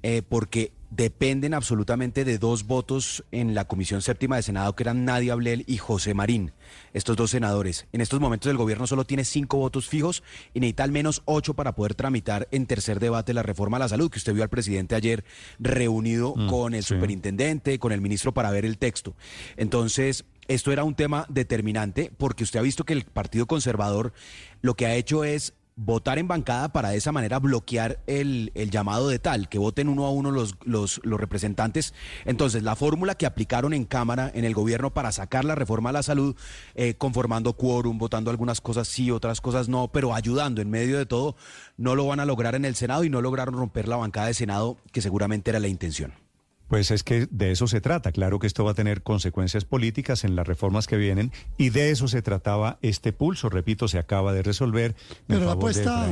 Eh, 0.07 0.21
porque 0.21 0.71
dependen 0.91 1.55
absolutamente 1.55 2.25
de 2.25 2.37
dos 2.37 2.67
votos 2.67 3.23
en 3.31 3.55
la 3.55 3.65
Comisión 3.65 4.03
Séptima 4.03 4.35
de 4.35 4.43
Senado, 4.43 4.75
que 4.75 4.83
eran 4.83 5.03
Nadia 5.03 5.33
Ablel 5.33 5.63
y 5.65 5.79
José 5.79 6.13
Marín, 6.13 6.51
estos 6.93 7.17
dos 7.17 7.31
senadores. 7.31 7.87
En 7.91 8.01
estos 8.01 8.19
momentos 8.19 8.51
el 8.51 8.55
gobierno 8.55 8.85
solo 8.85 9.03
tiene 9.03 9.25
cinco 9.25 9.57
votos 9.57 9.89
fijos 9.89 10.21
y 10.53 10.59
necesita 10.59 10.83
al 10.83 10.91
menos 10.91 11.23
ocho 11.25 11.55
para 11.55 11.73
poder 11.73 11.95
tramitar 11.95 12.47
en 12.51 12.67
tercer 12.67 12.99
debate 12.99 13.33
la 13.33 13.41
reforma 13.41 13.77
a 13.77 13.79
la 13.79 13.89
salud, 13.89 14.11
que 14.11 14.19
usted 14.19 14.35
vio 14.35 14.43
al 14.43 14.49
presidente 14.49 14.93
ayer 14.93 15.25
reunido 15.57 16.35
mm, 16.35 16.49
con 16.49 16.75
el 16.75 16.83
superintendente, 16.83 17.79
con 17.79 17.91
el 17.91 17.99
ministro 17.99 18.31
para 18.31 18.51
ver 18.51 18.63
el 18.63 18.77
texto. 18.77 19.15
Entonces, 19.57 20.25
esto 20.47 20.71
era 20.71 20.83
un 20.83 20.93
tema 20.93 21.25
determinante 21.29 22.11
porque 22.15 22.43
usted 22.43 22.59
ha 22.59 22.61
visto 22.61 22.83
que 22.83 22.93
el 22.93 23.05
Partido 23.05 23.47
Conservador 23.47 24.13
lo 24.61 24.75
que 24.75 24.85
ha 24.85 24.93
hecho 24.93 25.23
es 25.23 25.55
votar 25.75 26.17
en 26.19 26.27
bancada 26.27 26.69
para 26.69 26.89
de 26.89 26.97
esa 26.97 27.11
manera 27.11 27.39
bloquear 27.39 27.99
el, 28.07 28.51
llamado 28.71 29.09
de 29.09 29.19
tal, 29.19 29.49
que 29.49 29.57
voten 29.57 29.89
uno 29.89 30.05
a 30.05 30.11
uno 30.11 30.31
los, 30.31 30.55
los, 30.63 31.01
los 31.03 31.19
representantes. 31.19 31.93
Entonces, 32.25 32.63
la 32.63 32.75
fórmula 32.75 33.15
que 33.15 33.25
aplicaron 33.25 33.73
en 33.73 33.85
Cámara, 33.85 34.31
en 34.33 34.45
el 34.45 34.53
gobierno, 34.53 34.93
para 34.93 35.11
sacar 35.11 35.45
la 35.45 35.55
reforma 35.55 35.89
a 35.89 35.93
la 35.93 36.03
salud, 36.03 36.35
eh, 36.75 36.95
conformando 36.95 37.53
quórum, 37.53 37.97
votando 37.97 38.31
algunas 38.31 38.61
cosas 38.61 38.87
sí, 38.87 39.11
otras 39.11 39.41
cosas 39.41 39.67
no, 39.67 39.89
pero 39.89 40.13
ayudando 40.13 40.61
en 40.61 40.69
medio 40.69 40.97
de 40.97 41.05
todo, 41.05 41.35
no 41.77 41.95
lo 41.95 42.07
van 42.07 42.19
a 42.19 42.25
lograr 42.25 42.55
en 42.55 42.65
el 42.65 42.75
Senado 42.75 43.03
y 43.03 43.09
no 43.09 43.21
lograron 43.21 43.55
romper 43.55 43.87
la 43.87 43.97
bancada 43.97 44.27
de 44.27 44.33
Senado, 44.33 44.77
que 44.91 45.01
seguramente 45.01 45.51
era 45.51 45.59
la 45.59 45.67
intención. 45.67 46.24
Pues 46.67 46.89
es 46.89 47.03
que 47.03 47.27
de 47.29 47.51
eso 47.51 47.67
se 47.67 47.79
trata. 47.79 48.11
Claro 48.11 48.39
que 48.39 48.47
esto 48.47 48.63
va 48.63 48.71
a 48.71 48.73
tener 48.73 49.03
consecuencias 49.03 49.65
políticas 49.65 50.23
en 50.23 50.35
las 50.35 50.47
reformas 50.47 50.87
que 50.87 50.97
vienen 50.97 51.31
y 51.57 51.69
de 51.69 51.91
eso 51.91 52.07
se 52.07 52.21
trataba 52.21 52.79
este 52.81 53.13
pulso. 53.13 53.49
Repito, 53.49 53.87
se 53.87 53.99
acaba 53.99 54.33
de 54.33 54.41
resolver 54.41 54.95
Pero 55.27 55.45
la 55.45 55.53
apuesta... 55.53 56.09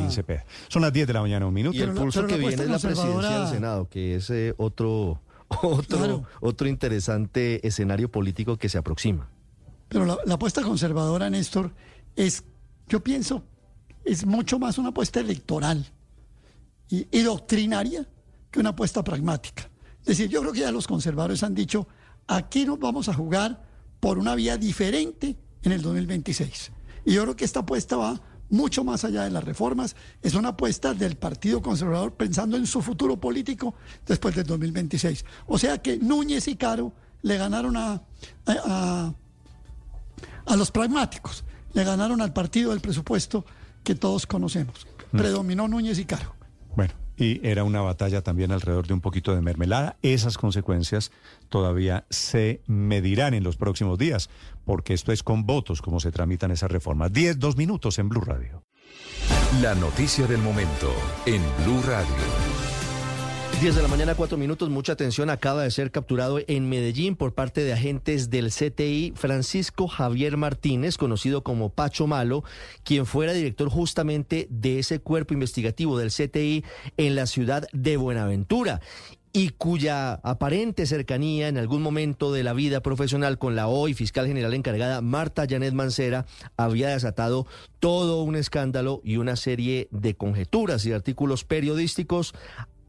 Son 0.67 0.81
las 0.81 0.93
10 0.93 1.07
de 1.07 1.13
la 1.13 1.21
mañana, 1.21 1.47
un 1.47 1.53
minuto. 1.53 1.77
Y 1.77 1.81
el 1.81 1.91
pulso 1.91 2.27
que 2.27 2.37
viene 2.37 2.53
es 2.53 2.69
la 2.69 2.79
presidencia 2.79 3.39
del 3.39 3.47
Senado, 3.47 3.89
que 3.89 4.15
es 4.15 4.29
eh, 4.29 4.53
otro, 4.57 5.21
otro, 5.63 6.23
otro 6.39 6.67
interesante 6.67 7.65
escenario 7.67 8.11
político 8.11 8.57
que 8.57 8.69
se 8.69 8.77
aproxima. 8.77 9.29
Pero 9.89 10.05
la, 10.05 10.17
la 10.25 10.35
apuesta 10.35 10.61
conservadora, 10.61 11.29
Néstor, 11.29 11.71
es, 12.15 12.43
yo 12.87 13.03
pienso, 13.03 13.43
es 14.05 14.25
mucho 14.25 14.59
más 14.59 14.77
una 14.77 14.89
apuesta 14.89 15.19
electoral 15.19 15.85
y, 16.89 17.07
y 17.11 17.21
doctrinaria 17.21 18.07
que 18.51 18.59
una 18.59 18.69
apuesta 18.69 19.03
pragmática. 19.03 19.69
Es 20.03 20.17
decir, 20.17 20.29
yo 20.29 20.41
creo 20.41 20.53
que 20.53 20.59
ya 20.59 20.71
los 20.71 20.87
conservadores 20.87 21.43
han 21.43 21.55
dicho, 21.55 21.87
aquí 22.27 22.65
nos 22.65 22.79
vamos 22.79 23.09
a 23.09 23.13
jugar 23.13 23.63
por 23.99 24.17
una 24.19 24.35
vía 24.35 24.57
diferente 24.57 25.37
en 25.61 25.71
el 25.71 25.81
2026. 25.81 26.71
Y 27.05 27.13
yo 27.13 27.23
creo 27.23 27.35
que 27.35 27.45
esta 27.45 27.61
apuesta 27.61 27.95
va 27.95 28.21
mucho 28.49 28.83
más 28.83 29.03
allá 29.05 29.23
de 29.23 29.31
las 29.31 29.43
reformas. 29.43 29.95
Es 30.21 30.35
una 30.35 30.49
apuesta 30.49 30.93
del 30.93 31.15
Partido 31.15 31.61
Conservador 31.61 32.13
pensando 32.13 32.57
en 32.57 32.67
su 32.67 32.81
futuro 32.81 33.17
político 33.17 33.75
después 34.05 34.35
del 34.35 34.45
2026. 34.45 35.25
O 35.47 35.57
sea 35.57 35.81
que 35.81 35.97
Núñez 35.97 36.47
y 36.47 36.55
Caro 36.55 36.93
le 37.21 37.37
ganaron 37.37 37.77
a, 37.77 38.03
a 40.45 40.55
los 40.55 40.71
pragmáticos. 40.71 41.43
Le 41.73 41.83
ganaron 41.83 42.21
al 42.21 42.33
partido 42.33 42.71
del 42.71 42.81
presupuesto 42.81 43.45
que 43.83 43.95
todos 43.95 44.27
conocemos. 44.27 44.85
Mm. 45.11 45.17
Predominó 45.17 45.67
Núñez 45.67 45.97
y 45.99 46.05
Caro. 46.05 46.35
Bueno, 46.75 46.93
y 47.17 47.45
era 47.47 47.63
una 47.63 47.81
batalla 47.81 48.21
también 48.21 48.51
alrededor 48.51 48.87
de 48.87 48.93
un 48.93 49.01
poquito 49.01 49.35
de 49.35 49.41
mermelada. 49.41 49.97
Esas 50.01 50.37
consecuencias 50.37 51.11
todavía 51.49 52.05
se 52.09 52.61
medirán 52.67 53.33
en 53.33 53.43
los 53.43 53.57
próximos 53.57 53.97
días, 53.97 54.29
porque 54.65 54.93
esto 54.93 55.11
es 55.11 55.23
con 55.23 55.45
votos 55.45 55.81
como 55.81 55.99
se 55.99 56.11
tramitan 56.11 56.51
esas 56.51 56.71
reformas. 56.71 57.11
Diez, 57.11 57.39
dos 57.39 57.57
minutos 57.57 57.99
en 57.99 58.09
Blue 58.09 58.21
Radio. 58.21 58.63
La 59.61 59.75
noticia 59.75 60.25
del 60.25 60.41
momento 60.41 60.91
en 61.25 61.41
Blue 61.63 61.81
Radio. 61.85 62.72
10 63.59 63.75
de 63.75 63.81
la 63.81 63.87
mañana, 63.87 64.15
4 64.15 64.37
minutos. 64.37 64.69
Mucha 64.69 64.93
atención. 64.93 65.29
Acaba 65.29 65.63
de 65.63 65.71
ser 65.71 65.89
capturado 65.91 66.39
en 66.47 66.67
Medellín 66.67 67.15
por 67.15 67.33
parte 67.33 67.63
de 67.63 67.71
agentes 67.71 68.29
del 68.29 68.51
CTI 68.51 69.13
Francisco 69.15 69.87
Javier 69.87 70.35
Martínez, 70.35 70.97
conocido 70.97 71.43
como 71.43 71.69
Pacho 71.69 72.05
Malo, 72.05 72.43
quien 72.83 73.05
fuera 73.05 73.31
director 73.31 73.69
justamente 73.69 74.47
de 74.49 74.79
ese 74.79 74.99
cuerpo 74.99 75.33
investigativo 75.33 75.97
del 75.97 76.11
CTI 76.11 76.65
en 76.97 77.15
la 77.15 77.25
ciudad 77.25 77.67
de 77.71 77.95
Buenaventura 77.95 78.81
y 79.35 79.49
cuya 79.49 80.13
aparente 80.13 80.85
cercanía 80.85 81.47
en 81.47 81.57
algún 81.57 81.81
momento 81.81 82.31
de 82.31 82.43
la 82.43 82.53
vida 82.53 82.81
profesional 82.81 83.39
con 83.39 83.55
la 83.55 83.67
hoy 83.67 83.95
fiscal 83.95 84.27
general 84.27 84.53
encargada 84.53 85.01
Marta 85.01 85.47
Janet 85.49 85.73
Mancera 85.73 86.27
había 86.55 86.89
desatado 86.89 87.47
todo 87.79 88.21
un 88.21 88.35
escándalo 88.35 89.01
y 89.03 89.17
una 89.17 89.35
serie 89.35 89.87
de 89.89 90.13
conjeturas 90.13 90.85
y 90.85 90.93
artículos 90.93 91.45
periodísticos 91.45 92.35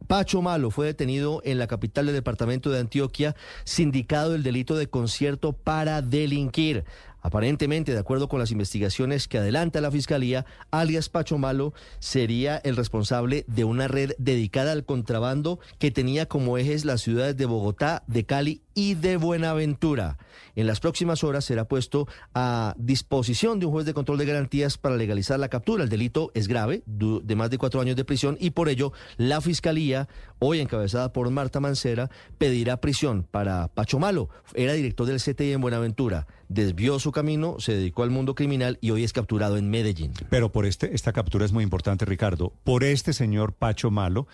Pacho 0.06 0.42
Malo 0.42 0.70
fue 0.70 0.86
detenido 0.86 1.40
en 1.44 1.58
la 1.58 1.66
capital 1.66 2.06
del 2.06 2.14
departamento 2.14 2.70
de 2.70 2.80
Antioquia, 2.80 3.34
sindicado 3.64 4.32
del 4.32 4.42
delito 4.42 4.76
de 4.76 4.88
concierto 4.88 5.52
para 5.52 6.02
delinquir. 6.02 6.84
Aparentemente, 7.22 7.92
de 7.92 7.98
acuerdo 7.98 8.28
con 8.28 8.38
las 8.38 8.50
investigaciones 8.50 9.28
que 9.28 9.38
adelanta 9.38 9.80
la 9.80 9.90
Fiscalía, 9.90 10.44
alias 10.70 11.08
Pacho 11.08 11.38
Malo 11.38 11.72
sería 11.98 12.58
el 12.58 12.76
responsable 12.76 13.46
de 13.48 13.64
una 13.64 13.88
red 13.88 14.12
dedicada 14.18 14.72
al 14.72 14.84
contrabando 14.84 15.58
que 15.78 15.90
tenía 15.90 16.26
como 16.26 16.58
ejes 16.58 16.84
las 16.84 17.00
ciudades 17.00 17.34
de 17.38 17.46
Bogotá, 17.46 18.04
de 18.06 18.26
Cali 18.26 18.60
y 18.74 18.94
de 18.94 19.16
Buenaventura. 19.16 20.18
En 20.56 20.66
las 20.66 20.80
próximas 20.80 21.24
horas 21.24 21.44
será 21.44 21.66
puesto 21.66 22.06
a 22.34 22.74
disposición 22.78 23.58
de 23.58 23.66
un 23.66 23.72
juez 23.72 23.86
de 23.86 23.94
control 23.94 24.18
de 24.18 24.26
garantías 24.26 24.78
para 24.78 24.96
legalizar 24.96 25.38
la 25.38 25.48
captura. 25.48 25.84
El 25.84 25.88
delito 25.88 26.30
es 26.34 26.48
grave, 26.48 26.82
de 26.86 27.36
más 27.36 27.50
de 27.50 27.58
cuatro 27.58 27.80
años 27.80 27.96
de 27.96 28.04
prisión, 28.04 28.36
y 28.40 28.50
por 28.50 28.68
ello 28.68 28.92
la 29.16 29.40
Fiscalía, 29.40 30.08
hoy 30.38 30.60
encabezada 30.60 31.12
por 31.12 31.30
Marta 31.30 31.60
Mancera, 31.60 32.10
pedirá 32.38 32.80
prisión 32.80 33.26
para 33.30 33.68
Pacho 33.68 33.98
Malo. 33.98 34.28
Era 34.54 34.72
director 34.74 35.06
del 35.06 35.20
CTI 35.20 35.52
en 35.52 35.60
Buenaventura 35.60 36.26
desvió 36.48 36.98
su 36.98 37.12
camino, 37.12 37.56
se 37.58 37.72
dedicó 37.74 38.02
al 38.02 38.10
mundo 38.10 38.34
criminal 38.34 38.78
y 38.80 38.90
hoy 38.90 39.04
es 39.04 39.12
capturado 39.12 39.56
en 39.56 39.70
Medellín. 39.70 40.12
Pero 40.30 40.52
por 40.52 40.66
este, 40.66 40.94
esta 40.94 41.12
captura 41.12 41.44
es 41.44 41.52
muy 41.52 41.64
importante, 41.64 42.04
Ricardo. 42.04 42.52
Por 42.64 42.84
este 42.84 43.12
señor 43.12 43.52
Pacho 43.52 43.90
Malo 43.90 44.26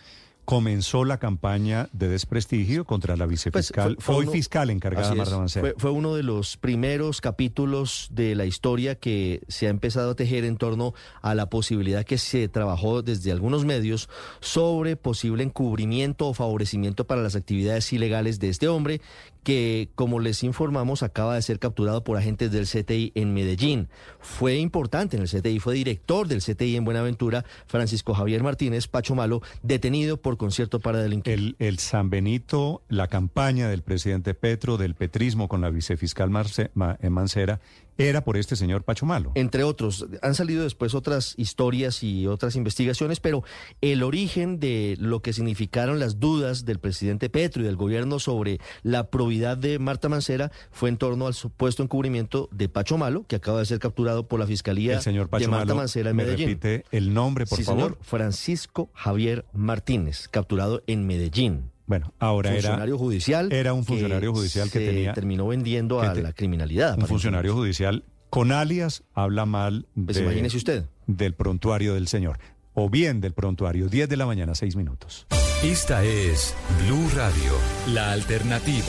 comenzó 0.51 1.05
la 1.05 1.19
campaña 1.19 1.89
de 1.93 2.09
desprestigio 2.09 2.85
contra 2.85 3.17
la 3.17 3.25
vicefiscal, 3.27 3.95
Pues, 3.95 4.05
fue- 4.05 4.15
fue 4.15 4.15
hoy 4.17 4.23
uno- 4.25 4.33
fiscal 4.33 4.69
encargada. 4.71 5.15
Marta. 5.15 5.49
Fue, 5.49 5.75
fue 5.79 5.91
uno 5.93 6.15
de 6.15 6.23
los 6.25 6.57
primeros 6.57 7.21
capítulos 7.21 8.09
de 8.11 8.35
la 8.35 8.45
historia 8.45 8.97
que 8.97 9.41
se 9.49 9.67
ha 9.67 9.71
empezado 9.71 10.11
a 10.11 10.15
tejer 10.15 10.45
en 10.45 10.57
torno 10.57 10.93
a 11.23 11.35
la 11.35 11.47
posibilidad 11.49 12.05
que 12.05 12.19
se 12.19 12.49
trabajó 12.49 13.03
desde 13.03 13.33
algunos 13.33 13.65
medios 13.65 14.09
sobre 14.41 14.97
posible 14.97 15.45
encubrimiento 15.45 16.27
o 16.29 16.35
favorecimiento 16.35 17.05
para 17.07 17.23
las 17.23 17.37
actividades 17.37 17.93
ilegales 17.93 18.41
de 18.41 18.49
este 18.49 18.67
hombre 18.69 19.01
que, 19.43 19.89
como 19.95 20.21
les 20.21 20.43
informamos, 20.45 21.03
acaba 21.03 21.35
de 21.35 21.43
ser 21.43 21.59
capturado 21.59 22.05
por 22.05 22.17
agentes 22.17 22.51
del 22.53 22.67
CTI 22.67 23.13
en 23.15 23.33
Medellín. 23.35 23.89
Fue 24.21 24.57
importante 24.57 25.17
en 25.17 25.23
el 25.23 25.29
CTI, 25.29 25.59
fue 25.61 25.75
director 25.75 26.29
del 26.29 26.43
CTI 26.43 26.77
en 26.77 26.85
Buenaventura, 26.85 27.45
Francisco 27.67 28.15
Javier 28.15 28.43
Martínez 28.43 28.87
Pacho 28.89 29.15
Malo, 29.15 29.41
detenido 29.63 30.17
por 30.19 30.37
concierto 30.37 30.81
para 30.81 31.03
delinquir. 31.03 31.57
El, 31.59 31.79
San 31.79 32.11
Benito, 32.11 32.83
la 32.89 33.09
campaña 33.09 33.69
del 33.69 33.83
presidente 33.83 34.35
Petro, 34.35 34.77
del 34.77 34.95
petrismo 34.95 35.49
con 35.49 35.61
la 35.61 35.71
vicefiscal 35.71 36.31
Marce- 36.31 36.71
Ma- 36.75 36.99
eh, 37.01 37.09
Mancera, 37.11 37.61
era 38.09 38.25
por 38.25 38.37
este 38.37 38.57
señor 38.57 38.83
Pacho 38.85 39.07
Malo. 39.07 39.33
Entre 39.35 39.63
otros, 39.65 40.07
han 40.23 40.35
salido 40.35 40.65
después 40.65 40.95
otras 40.95 41.35
historias 41.37 42.03
y 42.03 42.27
otras 42.27 42.57
investigaciones, 42.57 43.21
pero 43.21 43.45
el 43.81 44.03
origen 44.03 44.59
de 44.59 44.97
lo 44.99 45.21
que 45.23 45.33
significaron 45.33 45.99
las 45.99 46.19
dudas 46.21 46.65
del 46.65 46.79
presidente 46.79 47.29
Petro 47.31 47.63
y 47.63 47.67
del 47.67 47.77
gobierno 47.77 48.19
sobre 48.19 48.59
la 48.83 49.11
probidad 49.11 49.57
de 49.57 49.79
Marta 49.79 50.09
Mancera 50.09 50.51
fue 50.71 50.89
en 50.89 50.97
torno 50.97 51.27
al 51.27 51.35
supuesto 51.35 51.83
encubrimiento 51.83 52.49
de 52.53 52.69
Pacho 52.69 52.97
Malo, 52.99 53.25
que 53.29 53.37
acaba 53.37 53.59
de 53.61 53.67
ser 53.67 53.79
capturado 53.79 54.27
por 54.27 54.41
la 54.41 54.47
Fiscalía 54.47 54.95
El 54.95 55.03
señor 55.03 55.27
de 55.27 55.31
Pacho 55.31 55.51
Marta 55.51 55.67
Malo, 55.67 55.77
Mancera 55.77 56.11
en 56.11 56.17
me 56.17 56.25
Medellín. 56.25 56.49
repite 56.49 56.85
el 56.91 57.13
nombre, 57.15 57.47
por 57.47 57.59
Sí, 57.59 57.65
favor. 57.65 57.83
señor. 57.83 57.99
Francisco 58.03 58.91
Javier 58.95 59.45
Martínez, 59.53 60.29
capturado 60.29 60.83
en 60.87 61.07
Medellín. 61.07 61.71
Bueno, 61.91 62.15
ahora 62.21 62.51
era 62.51 62.61
funcionario 62.61 62.97
judicial. 62.99 63.53
era 63.53 63.73
un 63.75 63.81
que 63.81 63.87
funcionario 63.89 64.33
judicial 64.33 64.71
que 64.71 64.79
se 64.79 64.87
tenía 64.87 65.13
terminó 65.13 65.49
vendiendo 65.49 66.01
que 66.01 66.07
a 66.07 66.13
te- 66.13 66.23
la 66.23 66.33
criminalidad. 66.33 66.97
un 66.97 67.05
funcionario 67.09 67.53
judicial 67.53 68.05
con 68.31 68.53
alias 68.53 69.03
habla 69.13 69.45
mal 69.45 69.87
Pues 70.05 70.17
de- 70.19 70.23
imagínese 70.23 70.57
usted. 70.57 70.85
del 71.09 71.35
prontuario 71.35 71.95
del 71.95 72.07
señor 72.07 72.39
o 72.75 72.89
bien 72.89 73.21
del 73.21 73.33
prontuario 73.35 73.89
10 73.89 74.09
de 74.09 74.17
la 74.17 74.25
mañana 74.25 74.55
6 74.55 74.77
minutos. 74.77 75.27
Esta 75.65 76.05
es 76.05 76.55
Blue 76.87 77.09
Radio, 77.17 77.55
la 77.93 78.13
alternativa. 78.13 78.87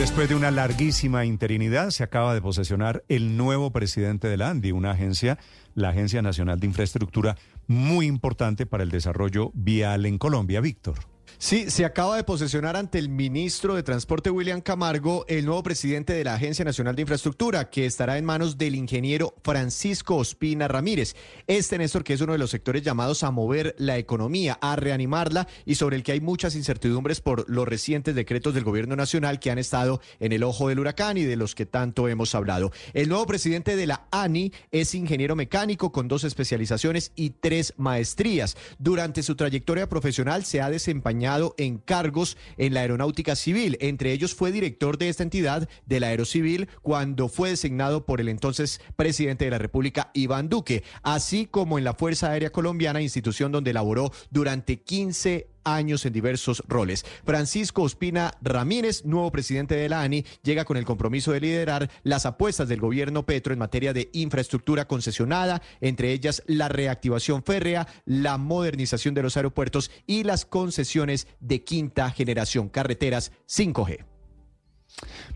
Después 0.00 0.30
de 0.30 0.34
una 0.34 0.50
larguísima 0.50 1.26
interinidad, 1.26 1.90
se 1.90 2.02
acaba 2.02 2.32
de 2.32 2.40
posesionar 2.40 3.04
el 3.08 3.36
nuevo 3.36 3.70
presidente 3.70 4.28
de 4.28 4.38
la 4.38 4.48
ANDI, 4.48 4.72
una 4.72 4.92
agencia, 4.92 5.38
la 5.74 5.90
Agencia 5.90 6.22
Nacional 6.22 6.58
de 6.58 6.68
Infraestructura, 6.68 7.36
muy 7.66 8.06
importante 8.06 8.64
para 8.64 8.82
el 8.82 8.90
desarrollo 8.90 9.50
vial 9.52 10.06
en 10.06 10.16
Colombia. 10.16 10.62
Víctor. 10.62 11.00
Sí, 11.42 11.70
se 11.70 11.86
acaba 11.86 12.16
de 12.16 12.24
posesionar 12.24 12.76
ante 12.76 12.98
el 12.98 13.08
ministro 13.08 13.74
de 13.74 13.82
Transporte 13.82 14.28
William 14.28 14.60
Camargo 14.60 15.24
el 15.26 15.46
nuevo 15.46 15.62
presidente 15.62 16.12
de 16.12 16.22
la 16.22 16.34
Agencia 16.34 16.66
Nacional 16.66 16.94
de 16.94 17.00
Infraestructura, 17.00 17.70
que 17.70 17.86
estará 17.86 18.18
en 18.18 18.26
manos 18.26 18.58
del 18.58 18.74
ingeniero 18.74 19.34
Francisco 19.42 20.16
Ospina 20.16 20.68
Ramírez. 20.68 21.16
Este 21.46 21.78
Néstor, 21.78 22.04
que 22.04 22.12
es 22.12 22.20
uno 22.20 22.34
de 22.34 22.38
los 22.38 22.50
sectores 22.50 22.82
llamados 22.82 23.22
a 23.22 23.30
mover 23.30 23.74
la 23.78 23.96
economía, 23.96 24.58
a 24.60 24.76
reanimarla 24.76 25.48
y 25.64 25.76
sobre 25.76 25.96
el 25.96 26.02
que 26.02 26.12
hay 26.12 26.20
muchas 26.20 26.54
incertidumbres 26.56 27.22
por 27.22 27.48
los 27.48 27.66
recientes 27.66 28.14
decretos 28.14 28.52
del 28.52 28.64
gobierno 28.64 28.94
nacional 28.94 29.40
que 29.40 29.50
han 29.50 29.58
estado 29.58 30.02
en 30.20 30.32
el 30.32 30.42
ojo 30.42 30.68
del 30.68 30.78
huracán 30.78 31.16
y 31.16 31.24
de 31.24 31.36
los 31.36 31.54
que 31.54 31.64
tanto 31.64 32.06
hemos 32.08 32.34
hablado. 32.34 32.70
El 32.92 33.08
nuevo 33.08 33.24
presidente 33.24 33.76
de 33.76 33.86
la 33.86 34.06
ANI 34.10 34.52
es 34.72 34.94
ingeniero 34.94 35.36
mecánico 35.36 35.90
con 35.90 36.06
dos 36.06 36.24
especializaciones 36.24 37.12
y 37.16 37.30
tres 37.30 37.72
maestrías. 37.78 38.58
Durante 38.78 39.22
su 39.22 39.36
trayectoria 39.36 39.88
profesional 39.88 40.44
se 40.44 40.60
ha 40.60 40.68
desempeñado 40.68 41.29
en 41.58 41.78
cargos 41.78 42.36
en 42.56 42.74
la 42.74 42.80
aeronáutica 42.80 43.36
civil. 43.36 43.76
Entre 43.80 44.12
ellos 44.12 44.34
fue 44.34 44.52
director 44.52 44.98
de 44.98 45.08
esta 45.08 45.22
entidad 45.22 45.68
de 45.86 46.00
la 46.00 46.08
Aerocivil 46.08 46.68
cuando 46.82 47.28
fue 47.28 47.50
designado 47.50 48.04
por 48.04 48.20
el 48.20 48.28
entonces 48.28 48.80
presidente 48.96 49.44
de 49.44 49.50
la 49.52 49.58
República, 49.58 50.10
Iván 50.14 50.48
Duque, 50.48 50.82
así 51.02 51.46
como 51.46 51.78
en 51.78 51.84
la 51.84 51.94
Fuerza 51.94 52.30
Aérea 52.30 52.50
Colombiana, 52.50 53.00
institución 53.00 53.52
donde 53.52 53.72
laboró 53.72 54.12
durante 54.30 54.80
15 54.80 55.49
años 55.74 56.04
en 56.06 56.12
diversos 56.12 56.62
roles. 56.68 57.04
Francisco 57.24 57.82
Ospina 57.82 58.32
Ramírez, 58.42 59.04
nuevo 59.04 59.30
presidente 59.30 59.74
de 59.74 59.88
la 59.88 60.02
ANI, 60.02 60.24
llega 60.42 60.64
con 60.64 60.76
el 60.76 60.84
compromiso 60.84 61.32
de 61.32 61.40
liderar 61.40 61.90
las 62.02 62.26
apuestas 62.26 62.68
del 62.68 62.80
gobierno 62.80 63.26
Petro 63.26 63.52
en 63.52 63.58
materia 63.58 63.92
de 63.92 64.10
infraestructura 64.12 64.86
concesionada, 64.86 65.62
entre 65.80 66.12
ellas 66.12 66.42
la 66.46 66.68
reactivación 66.68 67.42
férrea, 67.42 67.86
la 68.04 68.38
modernización 68.38 69.14
de 69.14 69.22
los 69.22 69.36
aeropuertos 69.36 69.90
y 70.06 70.24
las 70.24 70.44
concesiones 70.44 71.26
de 71.40 71.62
quinta 71.64 72.10
generación, 72.10 72.68
carreteras 72.68 73.32
5G. 73.48 74.04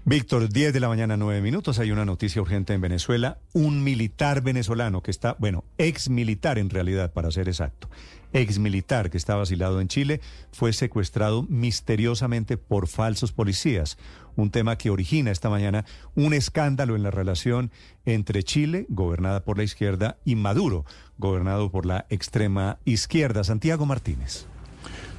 Víctor, 0.05 0.51
10 0.51 0.73
de 0.73 0.81
la 0.81 0.89
mañana, 0.89 1.17
9 1.17 1.41
minutos. 1.41 1.79
Hay 1.79 1.91
una 1.91 2.05
noticia 2.05 2.43
urgente 2.43 2.75
en 2.75 2.81
Venezuela. 2.81 3.39
Un 3.53 3.83
militar 3.83 4.43
venezolano 4.43 5.03
que 5.03 5.11
está, 5.11 5.37
bueno, 5.39 5.65
ex 5.79 6.11
militar 6.11 6.59
en 6.59 6.69
realidad, 6.69 7.13
para 7.13 7.31
ser 7.31 7.49
exacto, 7.49 7.89
ex 8.35 8.59
militar 8.59 9.09
que 9.09 9.17
está 9.17 9.37
vacilado 9.37 9.81
en 9.81 9.89
Chile, 9.89 10.21
fue 10.53 10.75
secuestrado 10.75 11.45
misteriosamente 11.45 12.59
por 12.59 12.89
falsos 12.89 13.33
policías. 13.33 13.97
Un 14.37 14.51
tema 14.51 14.77
que 14.77 14.91
origina 14.91 15.31
esta 15.31 15.49
mañana 15.49 15.87
un 16.15 16.35
escándalo 16.35 16.97
en 16.97 17.05
la 17.05 17.11
relación 17.11 17.71
entre 18.05 18.43
Chile, 18.43 18.85
gobernada 18.91 19.45
por 19.45 19.57
la 19.57 19.65
izquierda, 19.65 20.19
y 20.25 20.35
Maduro, 20.35 20.85
gobernado 21.17 21.71
por 21.71 21.87
la 21.87 22.05
extrema 22.11 22.79
izquierda. 22.85 23.45
Santiago 23.45 23.87
Martínez. 23.87 24.47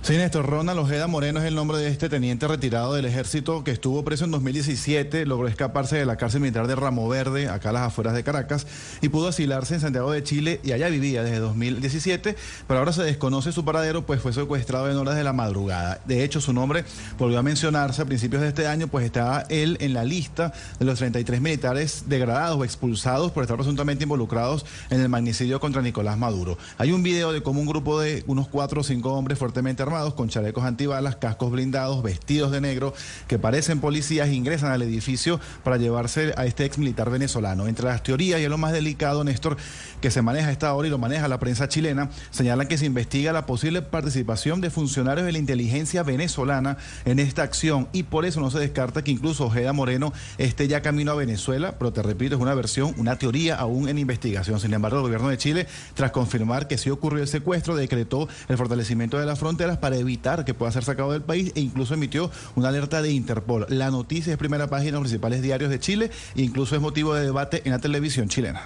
Sí, 0.06 0.16
Néstor, 0.18 0.46
Ronald 0.46 0.78
Ojeda 0.78 1.08
Moreno 1.08 1.40
es 1.40 1.48
el 1.48 1.56
nombre 1.56 1.80
de 1.80 1.88
este 1.88 2.10
teniente 2.10 2.48
retirado 2.48 2.94
del 2.94 3.06
ejército 3.06 3.64
que 3.64 3.72
estuvo 3.72 4.06
preso 4.06 4.24
en 4.26 4.30
2017, 4.30 5.26
logró 5.26 5.48
escaparse 5.48 5.96
de 5.96 6.06
la 6.06 6.16
cárcel 6.16 6.42
militar 6.42 6.68
de 6.68 6.76
Ramo 6.76 7.10
Verde, 7.10 7.50
acá 7.50 7.70
a 7.70 7.72
las 7.72 7.88
afueras 7.88 8.14
de 8.14 8.24
Caracas, 8.24 8.68
y 9.02 9.10
pudo 9.10 9.30
asilarse 9.30 9.74
en 9.74 9.80
Santiago 9.80 10.12
de 10.12 10.22
Chile 10.22 10.62
y 10.64 10.74
allá 10.74 10.90
vivía 10.90 11.24
desde 11.24 11.40
2017, 11.40 12.36
pero 12.68 12.78
ahora 12.78 12.94
se 12.94 13.02
desconoce 13.02 13.52
su 13.52 13.66
paradero, 13.66 14.06
pues 14.06 14.22
fue 14.22 14.32
secuestrado 14.32 14.92
en 14.92 14.98
horas 14.98 15.16
de 15.16 15.24
la 15.24 15.34
madrugada. 15.34 16.00
De 16.06 16.24
hecho, 16.24 16.40
su 16.40 16.54
nombre 16.54 16.86
volvió 17.18 17.40
a 17.40 17.42
mencionarse 17.42 18.04
a 18.04 18.06
principios 18.06 18.44
de 18.44 18.50
este 18.50 18.68
año, 18.68 18.88
pues 18.88 19.08
estaba 19.08 19.46
él 19.50 19.76
en 19.82 19.96
la 19.96 20.04
lista 20.04 20.54
de 20.78 20.86
los 20.86 21.00
33 21.00 21.42
militares 21.42 22.04
degradados 22.06 22.60
o 22.60 22.64
expulsados 22.64 23.32
por 23.32 23.42
estar 23.42 23.58
presuntamente 23.58 24.04
involucrados 24.04 24.68
en 24.92 25.02
el 25.02 25.10
magnicidio 25.10 25.60
contra 25.60 25.82
Nicolás 25.82 26.20
Maduro. 26.20 26.60
Hay 26.78 26.92
un 26.92 27.02
video 27.02 27.34
de 27.34 27.42
cómo 27.42 27.60
un 27.60 27.66
grupo 27.66 28.00
de 28.00 28.24
unos 28.28 28.48
cuatro 28.48 28.82
o 28.82 28.84
cinco 28.84 29.12
hombres 29.12 29.40
fuertemente 29.40 29.82
armados 29.82 29.95
con 29.96 30.28
chalecos 30.28 30.66
antibalas, 30.66 31.16
cascos 31.16 31.52
blindados, 31.52 32.04
vestidos 32.04 32.52
de 32.52 32.60
negro, 32.60 32.94
que 33.28 33.40
parecen 33.40 33.80
policías, 33.80 34.30
ingresan 34.30 34.72
al 34.72 34.82
edificio 34.82 35.40
para 35.64 35.78
llevarse 35.78 36.34
a 36.36 36.46
este 36.46 36.66
ex 36.66 36.78
militar 36.78 37.10
venezolano. 37.10 37.68
Entre 37.68 37.86
las 37.86 38.04
teorías, 38.04 38.42
y 38.42 38.48
lo 38.48 38.58
más 38.58 38.74
delicado, 38.74 39.24
Néstor, 39.24 39.56
que 40.02 40.12
se 40.12 40.22
maneja 40.22 40.50
a 40.50 40.52
esta 40.52 40.74
hora 40.74 40.90
y 40.90 40.92
lo 40.92 40.98
maneja 40.98 41.30
la 41.30 41.40
prensa 41.40 41.70
chilena, 41.70 42.10
señalan 42.32 42.68
que 42.68 42.78
se 42.78 42.86
investiga 42.86 43.32
la 43.32 43.46
posible 43.46 43.82
participación 43.82 44.60
de 44.60 44.70
funcionarios 44.70 45.26
de 45.26 45.32
la 45.32 45.38
inteligencia 45.38 46.04
venezolana 46.04 46.78
en 47.06 47.20
esta 47.20 47.44
acción 47.44 47.88
y 47.94 48.04
por 48.04 48.26
eso 48.26 48.42
no 48.42 48.52
se 48.52 48.60
descarta 48.60 49.04
que 49.04 49.12
incluso 49.12 49.46
Ojeda 49.46 49.72
Moreno 49.72 50.12
esté 50.38 50.68
ya 50.68 50.82
camino 50.82 51.14
a 51.14 51.16
Venezuela, 51.16 51.76
pero 51.80 51.94
te 51.94 52.04
repito, 52.04 52.36
es 52.36 52.42
una 52.42 52.54
versión, 52.54 52.94
una 52.98 53.18
teoría 53.18 53.56
aún 53.56 53.88
en 53.88 53.98
investigación. 53.98 54.60
Sin 54.60 54.74
embargo, 54.74 54.98
el 54.98 55.04
gobierno 55.04 55.30
de 55.30 55.38
Chile, 55.38 55.68
tras 55.94 56.12
confirmar 56.12 56.68
que 56.68 56.78
sí 56.78 56.90
ocurrió 56.90 57.22
el 57.22 57.30
secuestro, 57.30 57.78
decretó 57.78 58.28
el 58.50 58.58
fortalecimiento 58.58 59.18
de 59.18 59.26
las 59.26 59.40
fronteras 59.40 59.78
para 59.86 59.98
evitar 59.98 60.46
que 60.46 60.56
pueda 60.56 60.72
ser 60.72 60.84
sacado 60.84 61.12
del 61.12 61.22
país 61.22 61.52
e 61.54 61.60
incluso 61.60 61.94
emitió 61.94 62.32
una 62.56 62.70
alerta 62.70 63.04
de 63.04 63.12
Interpol. 63.12 63.68
La 63.70 63.92
noticia 63.92 64.32
es 64.32 64.40
primera 64.40 64.66
página 64.68 64.86
de 64.86 64.92
los 64.94 65.02
principales 65.02 65.44
diarios 65.44 65.70
de 65.70 65.80
Chile 65.80 66.10
e 66.36 66.42
incluso 66.42 66.76
es 66.76 66.82
motivo 66.82 67.14
de 67.14 67.24
debate 67.24 67.62
en 67.66 67.72
la 67.72 67.78
televisión 67.78 68.28
chilena. 68.28 68.64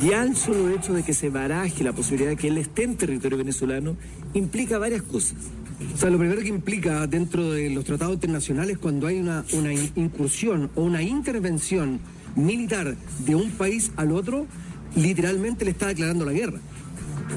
Ya 0.00 0.22
el 0.22 0.36
solo 0.36 0.68
hecho 0.68 0.92
de 0.92 1.02
que 1.02 1.12
se 1.12 1.28
baraje 1.28 1.82
la 1.82 1.92
posibilidad 1.92 2.30
de 2.30 2.36
que 2.36 2.46
él 2.46 2.58
esté 2.58 2.84
en 2.84 2.96
territorio 2.96 3.36
venezolano 3.36 3.96
implica 4.32 4.78
varias 4.78 5.02
cosas. 5.02 5.38
O 5.92 5.98
sea, 5.98 6.08
lo 6.08 6.18
primero 6.18 6.40
que 6.40 6.50
implica 6.50 7.04
dentro 7.08 7.50
de 7.50 7.70
los 7.70 7.84
tratados 7.84 8.14
internacionales 8.14 8.78
cuando 8.78 9.08
hay 9.08 9.18
una, 9.18 9.44
una 9.54 9.72
incursión 9.72 10.70
o 10.76 10.82
una 10.82 11.02
intervención 11.02 11.98
militar 12.36 12.96
de 13.26 13.34
un 13.34 13.50
país 13.50 13.90
al 13.96 14.12
otro, 14.12 14.46
literalmente 14.94 15.64
le 15.64 15.72
está 15.72 15.88
declarando 15.88 16.24
la 16.24 16.32
guerra. 16.32 16.60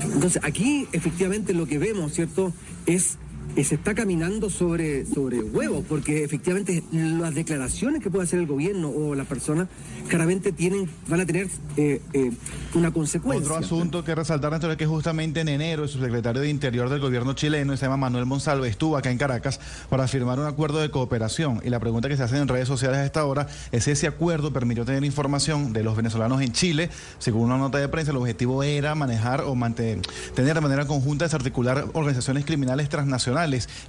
Entonces, 0.04 0.40
aquí 0.44 0.88
efectivamente 0.92 1.56
lo 1.56 1.66
que 1.66 1.80
vemos, 1.80 2.14
¿cierto?, 2.14 2.54
es 2.88 3.18
se 3.56 3.76
está 3.76 3.96
caminando 3.96 4.50
sobre, 4.50 5.06
sobre 5.06 5.40
huevos, 5.40 5.84
porque 5.88 6.24
efectivamente 6.24 6.84
las 6.92 7.34
declaraciones 7.34 8.04
que 8.04 8.10
puede 8.10 8.26
hacer 8.26 8.40
el 8.40 8.46
gobierno 8.46 8.90
o 8.90 9.16
la 9.16 9.24
persona 9.24 9.68
claramente 10.08 10.52
tienen, 10.52 10.90
van 11.08 11.22
a 11.22 11.26
tener 11.26 11.48
eh, 11.76 12.02
eh, 12.14 12.32
una 12.76 12.92
consecuencia. 12.92 13.52
Otro 13.52 13.58
asunto 13.58 14.04
que 14.04 14.14
resaltar 14.14 14.54
es 14.54 14.78
que 14.78 14.86
justamente 14.86 15.42
en 15.42 15.50
enero 15.50 15.84
el 15.84 15.90
subsecretario 15.90 16.42
de 16.42 16.50
Interior 16.50 16.90
del 16.90 17.00
gobierno 17.00 17.34
chileno, 17.34 17.76
se 17.76 17.86
llama 17.86 17.98
Manuel 17.98 18.26
Monsalve, 18.26 18.68
estuvo 18.68 18.98
acá 18.98 19.12
en 19.12 19.18
Caracas 19.18 19.60
para 19.90 20.08
firmar 20.08 20.40
un 20.40 20.46
acuerdo 20.46 20.80
de 20.80 20.90
cooperación. 20.92 21.62
Y 21.64 21.70
la 21.70 21.80
pregunta 21.80 22.08
que 22.08 22.18
se 22.18 22.24
hace 22.24 22.38
en 22.38 22.48
redes 22.48 22.68
sociales 22.68 23.00
a 23.00 23.06
esta 23.06 23.26
hora 23.26 23.48
es 23.72 23.84
si 23.84 23.92
ese 23.92 24.08
acuerdo 24.08 24.54
permitió 24.54 24.86
tener 24.86 25.04
información 25.04 25.74
de 25.74 25.84
los 25.84 25.96
venezolanos 25.96 26.42
en 26.42 26.52
Chile. 26.52 26.90
Según 27.20 27.44
una 27.46 27.58
nota 27.58 27.78
de 27.80 27.88
prensa, 27.88 28.12
el 28.12 28.18
objetivo 28.18 28.64
era 28.64 28.96
manejar 28.96 29.42
o 29.42 29.56
mantener, 29.56 30.02
tener 30.36 30.54
de 30.54 30.62
manera 30.62 30.86
conjunta 30.86 31.26
desarticular 31.26 31.86
organizaciones 31.94 32.46
criminales 32.46 32.90
transnacionales 32.90 33.37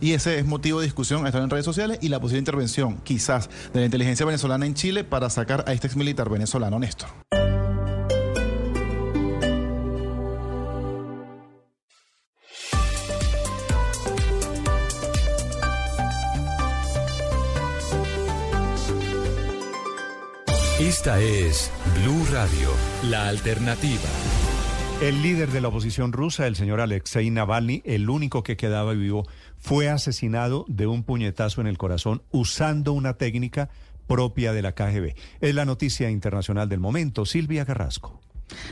y 0.01 0.13
ese 0.13 0.39
es 0.39 0.45
motivo 0.45 0.81
de 0.81 0.85
discusión 0.85 1.27
estar 1.27 1.43
en 1.43 1.49
redes 1.49 1.65
sociales 1.65 1.99
y 2.03 2.09
la 2.09 2.21
posible 2.21 2.41
intervención 2.41 2.99
quizás 3.03 3.49
de 3.73 3.81
la 3.81 3.87
inteligencia 3.87 4.27
venezolana 4.27 4.67
en 4.67 4.75
Chile 4.75 5.05
para 5.05 5.31
sacar 5.31 5.65
a 5.67 5.73
este 5.73 5.87
ex 5.87 5.97
militar 5.97 6.29
venezolano 6.29 6.79
Néstor. 6.79 7.09
Esta 20.79 21.21
es 21.21 21.71
Blue 21.97 22.27
Radio, 22.33 22.71
la 23.05 23.29
alternativa. 23.29 24.28
El 25.01 25.23
líder 25.23 25.53
de 25.53 25.61
la 25.61 25.69
oposición 25.69 26.13
rusa, 26.13 26.49
el 26.49 26.57
señor 26.57 26.81
Alexei 26.81 27.31
Navalny, 27.31 27.83
el 27.85 28.11
único 28.11 28.43
que 28.43 28.57
quedaba 28.57 28.95
vivo, 28.95 29.29
fue 29.57 29.89
asesinado 29.89 30.65
de 30.67 30.89
un 30.89 31.05
puñetazo 31.05 31.61
en 31.61 31.69
el 31.69 31.79
corazón 31.79 32.23
usando 32.33 32.93
una 32.93 33.15
técnica 33.15 33.71
propia 34.09 34.53
de 34.53 34.63
la 34.63 34.73
KGB. 34.73 35.15
Es 35.41 35.55
la 35.55 35.65
noticia 35.65 36.11
internacional 36.11 36.69
del 36.69 36.81
momento. 36.81 37.27
Silvia 37.27 37.65
Carrasco. 37.65 38.21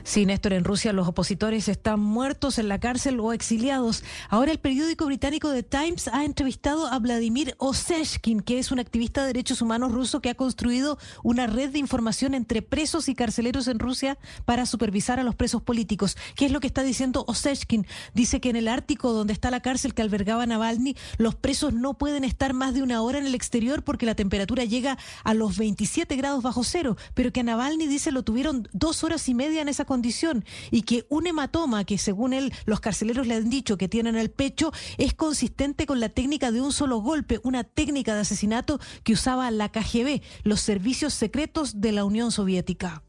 Sí, 0.04 0.26
Néstor, 0.26 0.52
en 0.52 0.64
Rusia 0.64 0.92
los 0.92 1.08
opositores 1.08 1.68
están 1.68 2.00
muertos 2.00 2.58
en 2.58 2.68
la 2.68 2.80
cárcel 2.80 3.20
o 3.20 3.32
exiliados. 3.32 4.04
Ahora 4.28 4.52
el 4.52 4.58
periódico 4.58 5.06
británico 5.06 5.52
The 5.52 5.62
Times 5.62 6.08
ha 6.08 6.24
entrevistado 6.24 6.86
a 6.86 6.98
Vladimir 6.98 7.54
Osechkin, 7.58 8.40
que 8.40 8.58
es 8.58 8.70
un 8.70 8.78
activista 8.78 9.22
de 9.22 9.28
derechos 9.28 9.62
humanos 9.62 9.92
ruso 9.92 10.20
que 10.20 10.30
ha 10.30 10.34
construido 10.34 10.98
una 11.22 11.46
red 11.46 11.70
de 11.70 11.78
información 11.78 12.34
entre 12.34 12.62
presos 12.62 13.08
y 13.08 13.14
carceleros 13.14 13.68
en 13.68 13.78
Rusia 13.78 14.18
para 14.44 14.66
supervisar 14.66 15.20
a 15.20 15.24
los 15.24 15.34
presos 15.34 15.62
políticos. 15.62 16.16
¿Qué 16.34 16.46
es 16.46 16.52
lo 16.52 16.60
que 16.60 16.66
está 16.66 16.82
diciendo 16.82 17.24
Osechkin? 17.26 17.86
Dice 18.14 18.40
que 18.40 18.50
en 18.50 18.56
el 18.56 18.68
Ártico, 18.68 19.12
donde 19.12 19.32
está 19.32 19.50
la 19.50 19.60
cárcel 19.60 19.94
que 19.94 20.02
albergaba 20.02 20.46
Navalny, 20.46 20.96
los 21.18 21.34
presos 21.34 21.72
no 21.72 21.94
pueden 21.94 22.24
estar 22.24 22.54
más 22.54 22.74
de 22.74 22.82
una 22.82 23.02
hora 23.02 23.18
en 23.18 23.26
el 23.26 23.34
exterior 23.34 23.82
porque 23.82 24.06
la 24.06 24.14
temperatura 24.14 24.64
llega 24.64 24.98
a 25.24 25.34
los 25.34 25.58
27 25.58 26.16
grados 26.16 26.42
bajo 26.42 26.64
cero, 26.64 26.96
pero 27.14 27.32
que 27.32 27.40
a 27.40 27.42
Navalny, 27.42 27.86
dice, 27.86 28.12
lo 28.12 28.22
tuvieron 28.22 28.68
dos 28.72 29.04
horas 29.04 29.28
y 29.28 29.34
media 29.34 29.64
esa 29.68 29.84
condición 29.84 30.44
y 30.70 30.82
que 30.82 31.06
un 31.08 31.26
hematoma 31.26 31.84
que 31.84 31.98
según 31.98 32.32
él 32.32 32.52
los 32.64 32.80
carceleros 32.80 33.26
le 33.26 33.34
han 33.34 33.50
dicho 33.50 33.76
que 33.76 33.88
tiene 33.88 34.10
en 34.10 34.16
el 34.16 34.30
pecho 34.30 34.72
es 34.98 35.14
consistente 35.14 35.86
con 35.86 36.00
la 36.00 36.08
técnica 36.08 36.50
de 36.50 36.60
un 36.60 36.72
solo 36.72 36.98
golpe, 36.98 37.40
una 37.42 37.64
técnica 37.64 38.14
de 38.14 38.20
asesinato 38.20 38.78
que 39.02 39.12
usaba 39.12 39.50
la 39.50 39.70
KGB, 39.70 40.22
los 40.44 40.60
servicios 40.60 41.14
secretos 41.14 41.80
de 41.80 41.92
la 41.92 42.04
Unión 42.04 42.30
Soviética. 42.30 43.02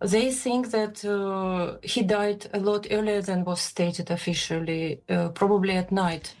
They 0.00 0.30
think 0.30 0.70
that 0.70 1.04
uh, 1.04 1.78
he 1.82 2.02
died 2.02 2.48
a 2.52 2.58
lot 2.58 2.86
earlier 2.90 3.20
than 3.20 3.44
was 3.44 3.60
stated 3.60 4.12
officially, 4.12 5.00
uh, 5.08 5.30
probably 5.30 5.76
at 5.76 5.90
night. 5.90 6.34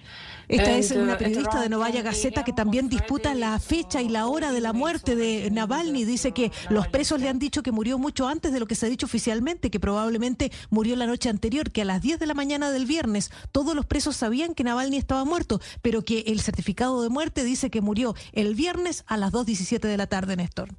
Esta 0.48 0.76
es 0.78 0.90
una 0.92 1.18
periodista 1.18 1.60
de 1.60 1.68
Novaya 1.68 2.00
Gazeta 2.00 2.42
que 2.42 2.54
también 2.54 2.88
disputa 2.88 3.34
la 3.34 3.58
fecha 3.58 4.00
y 4.00 4.08
la 4.08 4.26
hora 4.26 4.50
de 4.50 4.62
la 4.62 4.72
muerte 4.72 5.14
de 5.14 5.50
Navalny. 5.50 6.04
Dice 6.04 6.32
que 6.32 6.50
los 6.70 6.88
presos 6.88 7.20
le 7.20 7.28
han 7.28 7.38
dicho 7.38 7.62
que 7.62 7.70
murió 7.70 7.98
mucho 7.98 8.26
antes 8.26 8.52
de 8.52 8.60
lo 8.60 8.66
que 8.66 8.74
se 8.74 8.86
ha 8.86 8.88
dicho 8.88 9.06
oficialmente, 9.06 9.70
que 9.70 9.78
probablemente 9.78 10.50
murió 10.70 10.96
la 10.96 11.06
noche 11.06 11.28
anterior, 11.28 11.70
que 11.70 11.82
a 11.82 11.84
las 11.84 12.00
10 12.00 12.18
de 12.18 12.26
la 12.26 12.34
mañana 12.34 12.70
del 12.70 12.86
viernes 12.86 13.30
todos 13.52 13.76
los 13.76 13.84
presos 13.84 14.16
sabían 14.16 14.54
que 14.54 14.64
Navalny 14.64 14.96
estaba 14.96 15.24
muerto, 15.26 15.60
pero 15.82 16.02
que 16.02 16.20
el 16.28 16.40
certificado 16.40 17.02
de 17.02 17.10
muerte 17.10 17.44
dice 17.44 17.68
que 17.70 17.82
murió 17.82 18.14
el 18.32 18.54
viernes 18.54 19.04
a 19.06 19.18
las 19.18 19.32
2.17 19.32 19.80
de 19.80 19.96
la 19.98 20.06
tarde, 20.06 20.36
Néstor. 20.36 20.70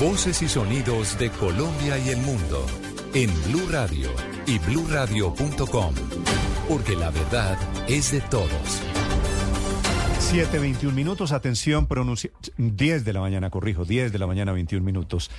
Voces 0.00 0.42
y 0.42 0.48
sonidos 0.48 1.18
de 1.18 1.30
Colombia 1.30 1.98
y 1.98 2.10
el 2.10 2.18
mundo 2.18 2.66
en 3.14 3.30
Blue 3.44 3.66
Radio 3.70 4.10
y 4.46 4.58
bluradio.com. 4.58 5.94
Porque 6.68 6.96
la 6.96 7.10
verdad 7.10 7.56
es 7.88 8.10
de 8.10 8.20
todos. 8.22 8.82
7.21 10.32 10.92
minutos, 10.92 11.30
atención, 11.30 11.86
pronuncia 11.86 12.30
10 12.56 13.04
de 13.04 13.12
la 13.12 13.20
mañana, 13.20 13.50
corrijo, 13.50 13.84
10 13.84 14.12
de 14.12 14.18
la 14.18 14.26
mañana, 14.26 14.52
21 14.52 14.84
minutos. 14.84 15.30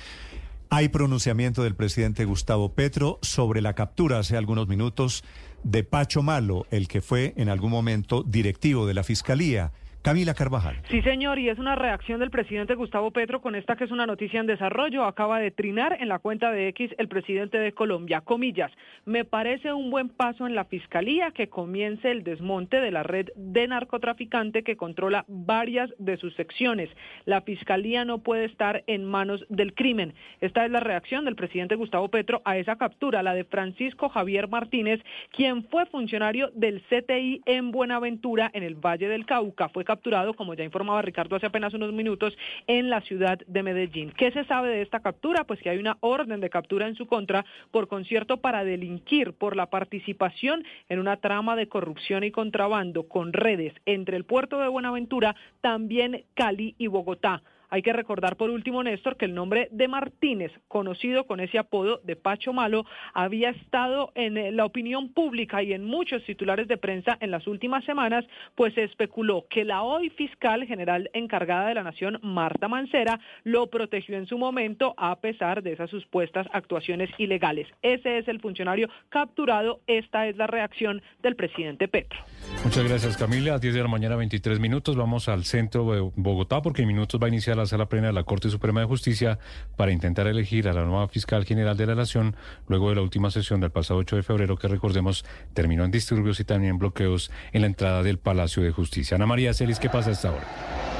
Hay 0.70 0.88
pronunciamiento 0.88 1.62
del 1.62 1.74
presidente 1.74 2.24
Gustavo 2.24 2.72
Petro 2.72 3.18
sobre 3.20 3.60
la 3.60 3.74
captura 3.74 4.18
hace 4.18 4.36
algunos 4.36 4.68
minutos 4.68 5.24
de 5.64 5.84
Pacho 5.84 6.22
Malo, 6.22 6.66
el 6.70 6.88
que 6.88 7.02
fue 7.02 7.34
en 7.36 7.50
algún 7.50 7.70
momento 7.70 8.22
directivo 8.22 8.86
de 8.86 8.94
la 8.94 9.02
Fiscalía. 9.02 9.72
Camila 10.02 10.32
Carvajal. 10.32 10.76
Sí, 10.88 11.02
señor, 11.02 11.38
y 11.38 11.48
es 11.48 11.58
una 11.58 11.74
reacción 11.74 12.20
del 12.20 12.30
presidente 12.30 12.74
Gustavo 12.74 13.10
Petro 13.10 13.40
con 13.40 13.54
esta 13.54 13.76
que 13.76 13.84
es 13.84 13.90
una 13.90 14.06
noticia 14.06 14.40
en 14.40 14.46
desarrollo. 14.46 15.04
Acaba 15.04 15.40
de 15.40 15.50
trinar 15.50 15.96
en 16.00 16.08
la 16.08 16.18
cuenta 16.18 16.50
de 16.52 16.68
X 16.68 16.94
el 16.98 17.08
presidente 17.08 17.58
de 17.58 17.72
Colombia. 17.72 18.20
Comillas, 18.20 18.70
me 19.04 19.24
parece 19.24 19.72
un 19.72 19.90
buen 19.90 20.08
paso 20.08 20.46
en 20.46 20.54
la 20.54 20.64
fiscalía 20.64 21.32
que 21.32 21.48
comience 21.48 22.10
el 22.10 22.22
desmonte 22.22 22.80
de 22.80 22.90
la 22.90 23.02
red 23.02 23.28
de 23.34 23.66
narcotraficante 23.66 24.62
que 24.62 24.76
controla 24.76 25.24
varias 25.28 25.90
de 25.98 26.16
sus 26.16 26.34
secciones. 26.36 26.88
La 27.24 27.42
fiscalía 27.42 28.04
no 28.04 28.18
puede 28.18 28.44
estar 28.44 28.84
en 28.86 29.04
manos 29.04 29.44
del 29.48 29.74
crimen. 29.74 30.14
Esta 30.40 30.64
es 30.64 30.70
la 30.70 30.80
reacción 30.80 31.24
del 31.24 31.36
presidente 31.36 31.74
Gustavo 31.74 32.08
Petro 32.08 32.40
a 32.44 32.56
esa 32.56 32.76
captura, 32.76 33.22
la 33.22 33.34
de 33.34 33.44
Francisco 33.44 34.08
Javier 34.08 34.48
Martínez, 34.48 35.00
quien 35.32 35.64
fue 35.64 35.86
funcionario 35.86 36.50
del 36.54 36.82
CTI 36.82 37.42
en 37.46 37.72
Buenaventura, 37.72 38.50
en 38.54 38.62
el 38.62 38.76
Valle 38.76 39.08
del 39.08 39.26
Cauca. 39.26 39.68
Fue 39.68 39.84
capturado, 39.88 40.34
como 40.34 40.52
ya 40.52 40.64
informaba 40.64 41.00
Ricardo 41.00 41.34
hace 41.34 41.46
apenas 41.46 41.72
unos 41.72 41.94
minutos, 41.94 42.36
en 42.66 42.90
la 42.90 43.00
ciudad 43.00 43.38
de 43.46 43.62
Medellín. 43.62 44.12
¿Qué 44.12 44.30
se 44.32 44.44
sabe 44.44 44.68
de 44.68 44.82
esta 44.82 45.00
captura? 45.00 45.44
Pues 45.44 45.60
que 45.60 45.70
hay 45.70 45.78
una 45.78 45.96
orden 46.00 46.40
de 46.40 46.50
captura 46.50 46.86
en 46.86 46.94
su 46.94 47.06
contra 47.06 47.46
por 47.70 47.88
concierto 47.88 48.36
para 48.36 48.64
delinquir 48.64 49.32
por 49.32 49.56
la 49.56 49.70
participación 49.70 50.62
en 50.90 50.98
una 50.98 51.16
trama 51.16 51.56
de 51.56 51.68
corrupción 51.68 52.22
y 52.22 52.30
contrabando 52.30 53.08
con 53.08 53.32
redes 53.32 53.72
entre 53.86 54.18
el 54.18 54.24
puerto 54.24 54.58
de 54.58 54.68
Buenaventura, 54.68 55.34
también 55.62 56.26
Cali 56.34 56.74
y 56.76 56.88
Bogotá. 56.88 57.42
Hay 57.70 57.82
que 57.82 57.92
recordar 57.92 58.36
por 58.36 58.50
último, 58.50 58.82
Néstor, 58.82 59.16
que 59.16 59.26
el 59.26 59.34
nombre 59.34 59.68
de 59.70 59.88
Martínez, 59.88 60.52
conocido 60.68 61.26
con 61.26 61.40
ese 61.40 61.58
apodo 61.58 62.00
de 62.02 62.16
Pacho 62.16 62.52
Malo, 62.52 62.86
había 63.12 63.50
estado 63.50 64.10
en 64.14 64.38
eh, 64.38 64.52
la 64.52 64.64
opinión 64.64 65.12
pública 65.12 65.62
y 65.62 65.72
en 65.72 65.84
muchos 65.84 66.24
titulares 66.24 66.66
de 66.68 66.78
prensa 66.78 67.18
en 67.20 67.30
las 67.30 67.46
últimas 67.46 67.84
semanas, 67.84 68.24
pues 68.54 68.74
se 68.74 68.84
especuló 68.84 69.46
que 69.50 69.64
la 69.64 69.82
hoy 69.82 70.08
fiscal 70.10 70.64
general 70.66 71.10
encargada 71.12 71.68
de 71.68 71.74
la 71.74 71.82
Nación, 71.82 72.18
Marta 72.22 72.68
Mancera, 72.68 73.20
lo 73.44 73.68
protegió 73.68 74.16
en 74.16 74.26
su 74.26 74.38
momento 74.38 74.94
a 74.96 75.20
pesar 75.20 75.62
de 75.62 75.72
esas 75.72 75.90
supuestas 75.90 76.46
actuaciones 76.52 77.10
ilegales. 77.18 77.68
Ese 77.82 78.18
es 78.18 78.28
el 78.28 78.40
funcionario 78.40 78.88
capturado. 79.10 79.80
Esta 79.86 80.26
es 80.26 80.36
la 80.36 80.46
reacción 80.46 81.02
del 81.22 81.36
presidente 81.36 81.88
Petro. 81.88 82.18
Muchas 82.64 82.88
gracias, 82.88 83.16
Camila. 83.16 83.54
A 83.54 83.58
10 83.58 83.74
de 83.74 83.82
la 83.82 83.88
mañana, 83.88 84.16
23 84.16 84.58
minutos. 84.58 84.96
Vamos 84.96 85.28
al 85.28 85.44
centro 85.44 85.92
de 85.92 86.10
Bogotá 86.16 86.62
porque 86.62 86.82
en 86.82 86.88
minutos 86.88 87.20
va 87.20 87.26
a 87.26 87.28
iniciar 87.28 87.57
la 87.58 87.66
sala 87.66 87.88
plena 87.88 88.08
de 88.08 88.12
la 88.12 88.24
Corte 88.24 88.48
Suprema 88.50 88.80
de 88.80 88.86
Justicia 88.86 89.38
para 89.76 89.92
intentar 89.92 90.26
elegir 90.26 90.68
a 90.68 90.72
la 90.72 90.84
nueva 90.84 91.08
fiscal 91.08 91.44
general 91.44 91.76
de 91.76 91.86
la 91.86 91.94
Nación 91.94 92.36
luego 92.66 92.88
de 92.88 92.96
la 92.96 93.02
última 93.02 93.30
sesión 93.30 93.60
del 93.60 93.70
pasado 93.70 94.00
8 94.00 94.16
de 94.16 94.22
febrero 94.22 94.56
que 94.56 94.68
recordemos 94.68 95.24
terminó 95.54 95.84
en 95.84 95.90
disturbios 95.90 96.40
y 96.40 96.44
también 96.44 96.78
bloqueos 96.78 97.30
en 97.52 97.62
la 97.62 97.66
entrada 97.66 98.02
del 98.02 98.18
Palacio 98.18 98.62
de 98.62 98.70
Justicia. 98.70 99.16
Ana 99.16 99.26
María 99.26 99.52
Celis, 99.54 99.78
¿qué 99.78 99.90
pasa 99.90 100.10
a 100.10 100.12
esta 100.12 100.30
hora? 100.30 100.97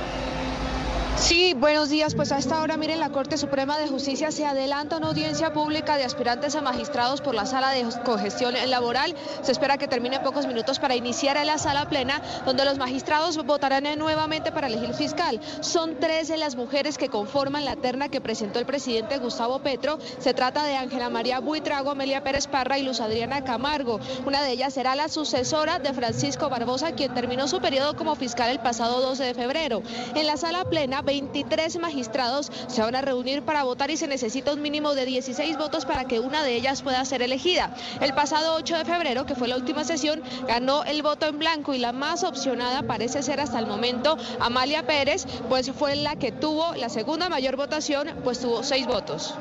Sí, 1.20 1.52
buenos 1.52 1.90
días. 1.90 2.14
Pues 2.14 2.30
a 2.30 2.38
esta 2.38 2.62
hora, 2.62 2.76
miren, 2.76 3.00
la 3.00 3.10
Corte 3.10 3.36
Suprema 3.36 3.76
de 3.76 3.88
Justicia 3.88 4.30
se 4.30 4.46
adelanta 4.46 4.96
una 4.96 5.08
audiencia 5.08 5.52
pública 5.52 5.96
de 5.96 6.04
aspirantes 6.04 6.54
a 6.54 6.62
magistrados 6.62 7.20
por 7.20 7.34
la 7.34 7.44
sala 7.44 7.72
de 7.72 7.84
cogestión 8.04 8.54
laboral. 8.68 9.14
Se 9.42 9.52
espera 9.52 9.78
que 9.78 9.88
termine 9.88 10.16
en 10.16 10.22
pocos 10.22 10.46
minutos 10.46 10.78
para 10.78 10.94
iniciar 10.94 11.36
en 11.36 11.48
la 11.48 11.58
sala 11.58 11.88
plena, 11.88 12.22
donde 12.46 12.64
los 12.64 12.78
magistrados 12.78 13.36
votarán 13.44 13.98
nuevamente 13.98 14.52
para 14.52 14.68
elegir 14.68 14.94
fiscal. 14.94 15.40
Son 15.60 15.98
tres 15.98 16.28
de 16.28 16.38
las 16.38 16.54
mujeres 16.54 16.96
que 16.96 17.08
conforman 17.08 17.64
la 17.64 17.76
terna 17.76 18.08
que 18.08 18.20
presentó 18.20 18.60
el 18.60 18.66
presidente 18.66 19.18
Gustavo 19.18 19.58
Petro. 19.58 19.98
Se 20.20 20.34
trata 20.34 20.64
de 20.64 20.76
Ángela 20.76 21.10
María 21.10 21.40
Buitrago, 21.40 21.90
Amelia 21.90 22.22
Pérez 22.22 22.46
Parra 22.46 22.78
y 22.78 22.84
Luz 22.84 23.00
Adriana 23.00 23.42
Camargo. 23.44 23.98
Una 24.24 24.42
de 24.42 24.52
ellas 24.52 24.72
será 24.72 24.94
la 24.94 25.08
sucesora 25.08 25.80
de 25.80 25.92
Francisco 25.92 26.48
Barbosa, 26.48 26.92
quien 26.92 27.12
terminó 27.12 27.48
su 27.48 27.60
periodo 27.60 27.96
como 27.96 28.14
fiscal 28.14 28.50
el 28.50 28.60
pasado 28.60 29.00
12 29.00 29.24
de 29.24 29.34
febrero. 29.34 29.82
En 30.14 30.26
la 30.26 30.36
sala 30.36 30.64
plena, 30.64 31.02
23 31.08 31.78
magistrados 31.78 32.52
se 32.66 32.82
van 32.82 32.94
a 32.94 33.00
reunir 33.00 33.42
para 33.42 33.62
votar 33.62 33.90
y 33.90 33.96
se 33.96 34.06
necesita 34.06 34.52
un 34.52 34.60
mínimo 34.60 34.94
de 34.94 35.06
16 35.06 35.56
votos 35.56 35.86
para 35.86 36.04
que 36.04 36.20
una 36.20 36.42
de 36.42 36.54
ellas 36.54 36.82
pueda 36.82 37.02
ser 37.06 37.22
elegida. 37.22 37.74
El 38.02 38.12
pasado 38.12 38.54
8 38.56 38.76
de 38.76 38.84
febrero, 38.84 39.24
que 39.24 39.34
fue 39.34 39.48
la 39.48 39.56
última 39.56 39.84
sesión, 39.84 40.22
ganó 40.46 40.84
el 40.84 41.00
voto 41.02 41.26
en 41.26 41.38
blanco 41.38 41.72
y 41.72 41.78
la 41.78 41.92
más 41.92 42.24
opcionada 42.24 42.82
parece 42.82 43.22
ser 43.22 43.40
hasta 43.40 43.58
el 43.58 43.66
momento 43.66 44.18
Amalia 44.38 44.86
Pérez, 44.86 45.24
pues 45.48 45.70
fue 45.70 45.96
la 45.96 46.16
que 46.16 46.30
tuvo 46.30 46.74
la 46.74 46.90
segunda 46.90 47.30
mayor 47.30 47.56
votación, 47.56 48.08
pues 48.22 48.40
tuvo 48.40 48.62
seis 48.62 48.86
votos. 48.86 49.34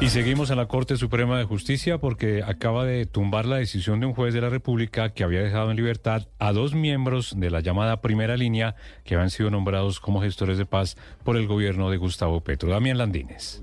Y 0.00 0.08
seguimos 0.08 0.48
en 0.50 0.56
la 0.56 0.66
Corte 0.66 0.96
Suprema 0.96 1.38
de 1.38 1.44
Justicia 1.44 1.98
porque 1.98 2.42
acaba 2.42 2.86
de 2.86 3.04
tumbar 3.04 3.44
la 3.44 3.56
decisión 3.56 4.00
de 4.00 4.06
un 4.06 4.14
juez 4.14 4.32
de 4.32 4.40
la 4.40 4.48
República 4.48 5.12
que 5.12 5.24
había 5.24 5.42
dejado 5.42 5.70
en 5.70 5.76
libertad 5.76 6.26
a 6.38 6.52
dos 6.54 6.74
miembros 6.74 7.34
de 7.36 7.50
la 7.50 7.60
llamada 7.60 8.00
primera 8.00 8.38
línea 8.38 8.76
que 9.04 9.14
habían 9.14 9.28
sido 9.28 9.50
nombrados 9.50 10.00
como 10.00 10.22
gestores 10.22 10.56
de 10.56 10.64
paz 10.64 10.96
por 11.22 11.36
el 11.36 11.46
gobierno 11.46 11.90
de 11.90 11.98
Gustavo 11.98 12.40
Petro. 12.40 12.70
Damián 12.70 12.96
Landines. 12.96 13.62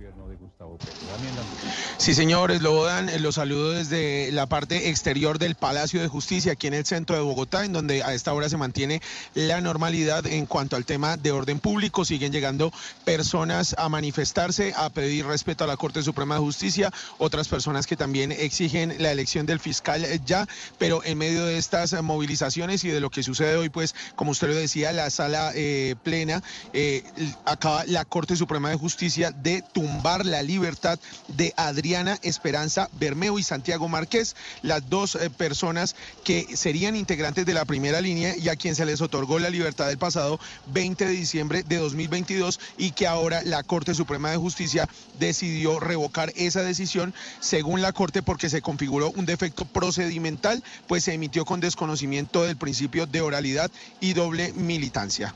Sí, 1.98 2.14
señores, 2.14 2.62
lo 2.62 2.84
dan. 2.86 3.10
Los 3.24 3.36
saludo 3.36 3.72
desde 3.72 4.32
la 4.32 4.46
parte 4.46 4.90
exterior 4.90 5.40
del 5.40 5.56
Palacio 5.56 6.00
de 6.00 6.08
Justicia, 6.08 6.52
aquí 6.52 6.68
en 6.68 6.76
el 6.76 6.86
centro 6.86 7.16
de 7.16 7.24
Bogotá, 7.24 7.66
en 7.66 7.74
donde 7.74 8.04
a 8.04 8.14
esta 8.14 8.34
hora 8.34 8.50
se 8.50 8.56
mantiene 8.56 9.02
la 9.34 9.62
normalidad 9.62 10.26
en 10.28 10.46
cuanto 10.46 10.76
al 10.76 10.86
tema 10.86 11.18
de 11.18 11.32
orden 11.32 11.60
público. 11.60 12.06
Siguen 12.06 12.32
llegando 12.32 12.72
personas 13.04 13.76
a 13.80 13.90
manifestarse, 13.90 14.74
a 14.78 14.92
pedir 14.92 15.26
respeto 15.26 15.64
a 15.64 15.68
la 15.68 15.76
Corte 15.76 16.04
Suprema 16.04 16.36
de 16.36 16.42
Justicia, 16.42 16.94
otras 17.18 17.48
personas 17.48 17.88
que 17.88 17.98
también 17.98 18.32
exigen 18.32 18.96
la 19.00 19.12
elección 19.12 19.48
del 19.48 19.60
fiscal 19.60 20.06
ya, 20.24 20.48
pero 20.78 21.04
en 21.04 21.18
medio 21.18 21.46
de 21.46 21.58
estas 21.58 22.00
movilizaciones 22.04 22.84
y 22.84 22.90
de 22.90 23.00
lo 23.00 23.10
que 23.10 23.24
sucede 23.24 23.58
hoy, 23.58 23.70
pues, 23.70 23.96
como 24.16 24.32
usted 24.32 24.50
lo 24.50 24.56
decía, 24.56 24.94
la 24.94 25.10
sala 25.10 25.52
eh, 25.56 25.96
plena, 26.04 26.44
eh, 26.74 27.04
acaba 27.44 27.86
la 27.86 28.06
Corte 28.06 28.36
Suprema 28.36 28.70
de 28.70 28.76
Justicia 28.76 29.32
de 29.32 29.64
tumbar 29.74 30.28
la 30.28 30.44
libertad 30.44 31.00
de 31.28 31.54
Adriana 31.88 32.20
Esperanza 32.22 32.90
Bermeo 33.00 33.40
y 33.40 33.44
Santiago 33.44 33.88
Márquez, 33.88 34.36
las 34.62 34.90
dos 34.90 35.16
eh, 35.16 35.30
personas 35.30 35.96
que 36.26 36.58
serían 36.58 36.98
integrantes 36.98 37.46
de 37.46 37.54
la 37.54 37.64
primera 37.64 38.02
línea 38.02 38.36
y 38.36 38.50
a 38.50 38.58
quien 38.58 38.76
se 38.76 38.86
les 38.86 39.00
otorgó 39.00 39.40
la 39.40 39.50
libertad 39.50 39.90
el 39.90 39.98
pasado 39.98 40.38
20 40.74 41.06
de 41.06 41.12
diciembre 41.14 41.64
de 41.64 41.78
2022 41.78 42.60
y 42.78 42.92
que 42.92 43.08
ahora 43.08 43.42
la 43.46 43.64
Corte 43.64 43.94
Suprema 43.94 44.30
de 44.32 44.36
Justicia 44.36 44.90
decidió 45.18 45.80
revocar 45.80 46.34
esa 46.36 46.62
decisión 46.62 47.14
según 47.40 47.82
la 47.82 47.94
Corte 47.94 48.22
porque 48.22 48.50
se 48.50 48.62
configuró 48.62 49.12
un 49.12 49.26
defecto 49.26 49.64
procedimental, 49.64 50.62
pues 50.90 51.06
se 51.06 51.14
emitió 51.14 51.46
con 51.46 51.62
desconocimiento 51.62 52.44
del 52.44 52.58
principio 52.58 53.06
de 53.06 53.22
oralidad 53.22 53.72
y 54.02 54.12
doble 54.12 54.52
militancia. 54.52 55.34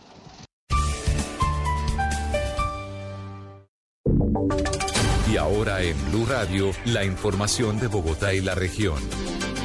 Y 5.31 5.38
ahora 5.38 5.81
en 5.81 5.96
Blue 6.12 6.26
Radio, 6.26 6.72
la 6.83 7.06
información 7.06 7.80
de 7.80 7.88
Bogotá 7.88 8.33
y 8.33 8.42
la 8.42 8.53
región. 8.53 8.97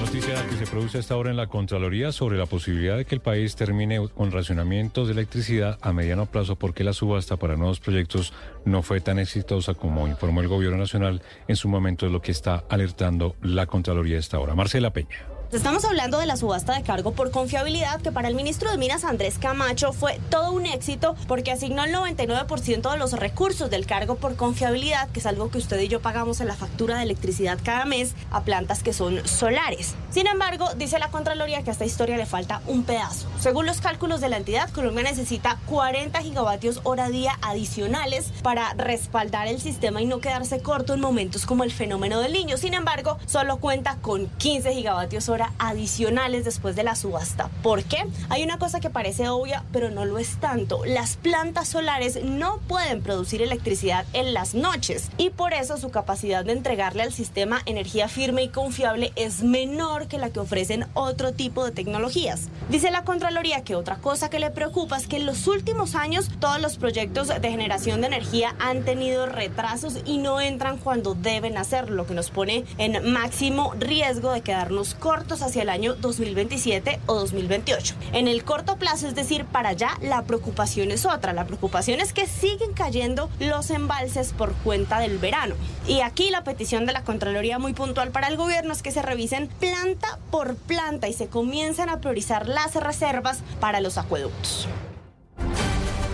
Noticia 0.01 0.47
que 0.47 0.55
se 0.55 0.71
produce 0.71 0.99
a 0.99 1.01
esta 1.01 1.17
hora 1.17 1.31
en 1.31 1.37
la 1.37 1.49
Contraloría 1.49 2.13
sobre 2.13 2.39
la 2.39 2.47
posibilidad 2.47 2.97
de 2.97 3.05
que 3.05 3.17
el 3.17 3.21
país 3.21 3.57
termine 3.57 4.09
con 4.11 4.31
racionamientos 4.31 5.09
de 5.09 5.15
electricidad 5.15 5.77
a 5.83 5.93
mediano 5.93 6.27
plazo 6.27 6.55
porque 6.55 6.85
la 6.85 6.93
subasta 6.93 7.37
para 7.37 7.57
nuevos 7.57 7.81
proyectos 7.81 8.33
no 8.65 8.83
fue 8.83 9.01
tan 9.01 9.19
exitosa 9.19 9.75
como 9.75 10.07
informó 10.07 10.41
el 10.41 10.47
Gobierno 10.47 10.79
Nacional 10.79 11.21
en 11.49 11.57
su 11.57 11.69
momento, 11.69 12.07
es 12.07 12.13
lo 12.13 12.23
que 12.23 12.31
está 12.31 12.63
alertando 12.69 13.35
la 13.43 13.67
Contraloría 13.67 14.19
a 14.19 14.21
esta 14.21 14.39
hora. 14.39 14.55
Marcela 14.55 14.93
Peña. 14.93 15.36
Estamos 15.53 15.85
hablando 15.85 16.19
de 16.19 16.27
la 16.27 16.37
subasta 16.37 16.75
de 16.75 16.83
cargo 16.83 17.13
por 17.13 17.31
confiabilidad 17.31 18.01
que 18.01 18.11
para 18.11 18.27
el 18.27 18.35
ministro 18.35 18.69
de 18.69 18.79
Minas 18.79 19.05
Andrés 19.05 19.39
Camacho 19.39 19.93
fue 19.93 20.19
todo 20.29 20.51
un 20.51 20.67
éxito 20.67 21.15
porque 21.29 21.53
asignó 21.53 21.85
el 21.85 21.95
99% 21.95 22.91
de 22.91 22.99
los 22.99 23.13
recursos 23.13 23.71
del 23.71 23.87
cargo 23.87 24.17
por 24.17 24.35
confiabilidad, 24.35 25.09
que 25.11 25.21
es 25.21 25.27
algo 25.27 25.49
que 25.49 25.59
usted 25.59 25.79
y 25.79 25.87
yo 25.87 26.03
pagamos 26.03 26.41
en 26.41 26.49
la 26.49 26.57
factura 26.57 26.97
de 26.97 27.05
electricidad 27.05 27.61
cada 27.63 27.85
mes, 27.85 28.17
a 28.33 28.43
plantas 28.43 28.83
que 28.83 28.93
son 28.93 29.25
solares. 29.27 29.95
Sin 30.11 30.27
embargo, 30.27 30.69
dice 30.77 30.99
la 30.99 31.11
Contraloría 31.11 31.63
que 31.63 31.71
a 31.71 31.75
esta 31.75 31.85
historia 31.85 32.17
le 32.17 32.27
falta 32.27 32.61
un 32.67 32.83
pedazo. 32.83 33.29
Según 33.39 33.67
los 33.67 33.81
cálculos 33.81 34.21
de 34.21 34.29
la 34.29 34.39
entidad, 34.39 34.69
Colombia 34.71 35.05
necesita 35.05 35.61
40 35.67 36.23
gigavatios 36.23 36.81
hora 36.83 37.09
día 37.09 37.39
adicionales 37.41 38.33
para 38.43 38.75
respaldar 38.75 39.47
el 39.47 39.61
sistema 39.61 40.03
y 40.03 40.07
no 40.07 40.19
quedarse 40.19 40.59
corto 40.59 40.93
en 40.95 41.01
momentos 41.01 41.47
como 41.47 41.63
el 41.63 41.71
fenómeno 41.71 42.19
del 42.19 42.33
niño. 42.33 42.57
Sin 42.57 42.75
embargo, 42.75 43.17
solo 43.27 43.59
cuenta 43.59 43.97
con 44.03 44.27
15 44.27 44.75
gigavatios 44.75 45.29
hora 45.29 45.46
adicionales 45.59 46.45
después 46.45 46.77
de 46.77 46.83
la 46.83 46.97
subasta. 46.97 47.51
¿Por 47.63 47.85
qué? 47.85 48.07
Hay 48.29 48.43
una 48.43 48.59
cosa 48.59 48.81
que 48.81 48.91
parece 48.91 49.29
obvia, 49.29 49.65
pero 49.73 49.91
no 49.91 50.05
lo 50.05 50.19
es 50.19 50.37
tanto. 50.37 50.85
Las 50.85 51.17
plantas 51.17 51.69
solares 51.69 52.23
no 52.25 52.59
pueden 52.69 53.03
producir 53.03 53.43
electricidad 53.43 54.07
en 54.13 54.35
las 54.35 54.55
noches 54.55 55.11
y 55.17 55.31
por 55.31 55.53
eso 55.53 55.77
su 55.77 55.91
capacidad 55.91 56.45
de 56.45 56.53
entregarle 56.53 57.03
al 57.03 57.13
sistema 57.13 57.63
energía 57.67 58.09
firme 58.09 58.43
y 58.43 58.49
confiable 58.49 59.13
es 59.17 59.43
menor 59.43 60.09
que 60.09 60.19
la 60.19 60.31
que 60.31 60.41
ofrecen 60.41 60.87
otro 60.95 61.33
tipo 61.33 61.65
de 61.65 61.73
tecnologías. 61.73 62.49
Dice 62.69 62.91
la 62.91 63.05
Contraloría 63.05 63.65
que 63.65 63.77
otra 63.77 63.97
cosa 63.97 64.31
que 64.31 64.39
le 64.39 64.51
preocupa 64.51 64.97
es 64.97 65.07
que 65.07 65.17
en 65.17 65.27
los 65.27 65.47
últimos 65.47 65.95
años 65.95 66.31
todos 66.41 66.61
los 66.61 66.77
proyectos 66.77 67.29
de 67.29 67.51
generación 67.51 68.01
de 68.01 68.09
energía 68.09 68.55
han 68.59 68.85
tenido 68.85 69.27
retrasos 69.27 69.99
y 70.05 70.19
no 70.19 70.41
entran 70.41 70.79
cuando 70.79 71.15
deben 71.15 71.59
hacerlo, 71.59 71.97
lo 71.97 72.07
que 72.07 72.15
nos 72.15 72.31
pone 72.31 72.65
en 72.79 73.13
máximo 73.13 73.75
riesgo 73.79 74.33
de 74.33 74.41
quedarnos 74.41 74.95
cortos 74.95 75.26
hacia 75.35 75.63
el 75.63 75.69
año 75.69 75.95
2027 75.95 77.01
o 77.07 77.15
2028. 77.15 77.95
En 78.13 78.29
el 78.29 78.45
corto 78.45 78.77
plazo, 78.77 79.09
es 79.09 79.15
decir, 79.15 79.45
para 79.45 79.71
allá, 79.71 79.91
la 80.01 80.23
preocupación 80.23 80.91
es 80.91 81.05
otra. 81.05 81.33
La 81.33 81.45
preocupación 81.45 82.01
es 82.01 82.13
que 82.13 82.27
siguen 82.27 82.73
cayendo 82.73 83.29
los 83.41 83.71
embalses 83.71 84.33
por 84.33 84.55
cuenta 84.55 85.01
del 85.01 85.19
verano. 85.19 85.55
Y 85.87 86.01
aquí 86.01 86.31
la 86.31 86.45
petición 86.45 86.87
de 86.87 86.93
la 86.93 87.03
Contraloría 87.03 87.59
muy 87.59 87.73
puntual 87.73 88.11
para 88.11 88.29
el 88.29 88.37
gobierno 88.37 88.73
es 88.73 88.83
que 88.83 88.93
se 88.93 89.03
revisen 89.03 89.49
planta 89.49 90.19
por 90.31 90.57
planta 90.57 91.09
y 91.09 91.13
se 91.13 91.27
comiencen 91.27 91.89
a 91.89 92.01
priorizar 92.01 92.49
las 92.49 92.75
reservas 92.75 93.43
para 93.61 93.81
los 93.81 93.99
acueductos. 93.99 94.69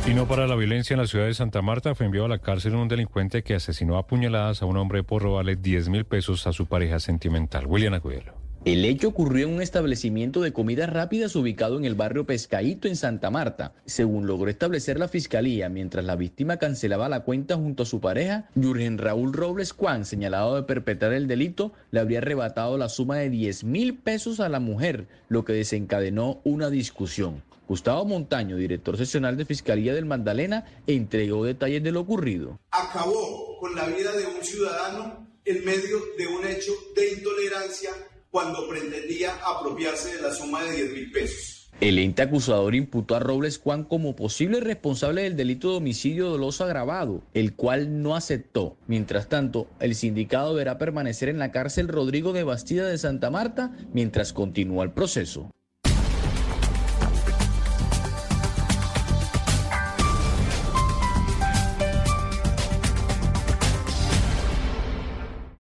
Y 0.05 0.15
no 0.15 0.27
para 0.27 0.49
la 0.49 0.57
violencia 0.57 0.95
en 0.95 1.01
la 1.01 1.07
ciudad 1.07 1.27
de 1.27 1.35
Santa 1.35 1.63
Marta, 1.63 1.95
fue 1.95 2.07
enviado 2.07 2.27
a 2.27 2.29
la 2.29 2.39
cárcel 2.39 2.75
un 2.75 2.89
delincuente 2.89 3.45
que 3.45 3.55
asesinó 3.55 3.97
a 3.97 4.07
puñaladas 4.09 4.61
a 4.61 4.67
un 4.67 4.77
hombre 4.77 5.05
por 5.05 5.23
robarle 5.23 5.55
10 5.55 5.91
mil 5.91 6.05
pesos 6.05 6.49
a 6.49 6.53
su 6.53 6.67
pareja 6.67 6.99
sentimental. 6.99 7.67
William 7.67 7.95
Agudelo. 7.95 8.42
El 8.65 8.85
hecho 8.85 9.09
ocurrió 9.09 9.49
en 9.49 9.55
un 9.55 9.61
establecimiento 9.61 10.41
de 10.41 10.53
comidas 10.53 10.89
rápidas 10.89 11.35
ubicado 11.35 11.79
en 11.79 11.85
el 11.85 11.97
barrio 11.97 12.27
Pescaíto 12.27 12.87
en 12.87 12.95
Santa 12.95 13.29
Marta. 13.29 13.75
Según 13.87 14.29
logró 14.29 14.49
establecer 14.49 15.01
la 15.01 15.09
fiscalía, 15.09 15.69
mientras 15.69 16.05
la 16.05 16.15
víctima 16.15 16.59
cancelaba 16.59 17.09
la 17.09 17.25
cuenta 17.25 17.57
junto 17.57 17.83
a 17.83 17.87
su 17.87 18.01
pareja, 18.01 18.49
Jurgen 18.55 18.99
Raúl 18.99 19.33
Robles 19.33 19.73
Juan, 19.73 20.05
señalado 20.05 20.55
de 20.55 20.63
perpetrar 20.63 21.13
el 21.13 21.27
delito, 21.27 21.73
le 21.91 21.99
habría 21.99 22.19
arrebatado 22.19 22.79
la 22.79 22.89
suma 22.89 23.17
de 23.17 23.31
10 23.31 23.65
mil 23.65 23.99
pesos 23.99 24.39
a 24.39 24.49
la 24.49 24.61
mujer, 24.61 25.09
lo 25.29 25.45
que 25.45 25.55
desencadenó 25.55 26.41
una 26.45 26.71
discusión. 26.71 27.43
Gustavo 27.67 28.05
Montaño, 28.05 28.57
director 28.57 28.97
seccional 28.97 29.37
de 29.37 29.45
Fiscalía 29.45 29.93
del 29.93 30.05
Magdalena, 30.05 30.67
entregó 30.87 31.45
detalles 31.45 31.83
de 31.83 31.91
lo 31.91 32.03
ocurrido. 32.03 32.61
Acabó 32.71 33.59
con 33.59 33.75
la 33.75 33.87
vida 33.87 34.13
de 34.13 34.25
un 34.25 34.45
ciudadano 34.45 35.27
en 35.45 35.65
medio 35.65 35.99
de 36.17 36.29
un 36.29 36.47
hecho 36.47 36.71
de 36.95 37.15
intolerancia 37.15 37.91
cuando 38.33 38.67
pretendía 38.67 39.35
apropiarse 39.47 40.17
de 40.17 40.23
la 40.23 40.33
suma 40.33 40.65
de 40.65 40.73
10 40.73 40.93
mil 40.95 41.13
pesos. 41.13 41.71
El 41.81 41.99
ente 41.99 42.23
acusador 42.23 42.75
imputó 42.75 43.15
a 43.15 43.19
Robles 43.21 43.59
Juan 43.59 43.85
como 43.85 44.17
posible 44.17 44.61
responsable 44.61 45.23
del 45.23 45.37
delito 45.37 45.71
de 45.71 45.77
homicidio 45.77 46.31
doloso 46.31 46.65
agravado, 46.65 47.23
el 47.35 47.55
cual 47.55 48.03
no 48.03 48.17
aceptó. 48.17 48.77
Mientras 48.87 49.29
tanto, 49.29 49.67
el 49.81 49.95
sindicado 49.95 50.55
deberá 50.55 50.79
permanecer 50.79 51.29
en 51.29 51.39
la 51.39 51.51
cárcel 51.51 51.89
Rodrigo 51.89 52.33
de 52.33 52.45
Bastida 52.45 52.89
de 52.89 52.99
Santa 52.99 53.31
Marta 53.31 53.73
mientras 53.93 54.33
continúa 54.33 54.85
el 54.85 54.93
proceso. 54.93 55.51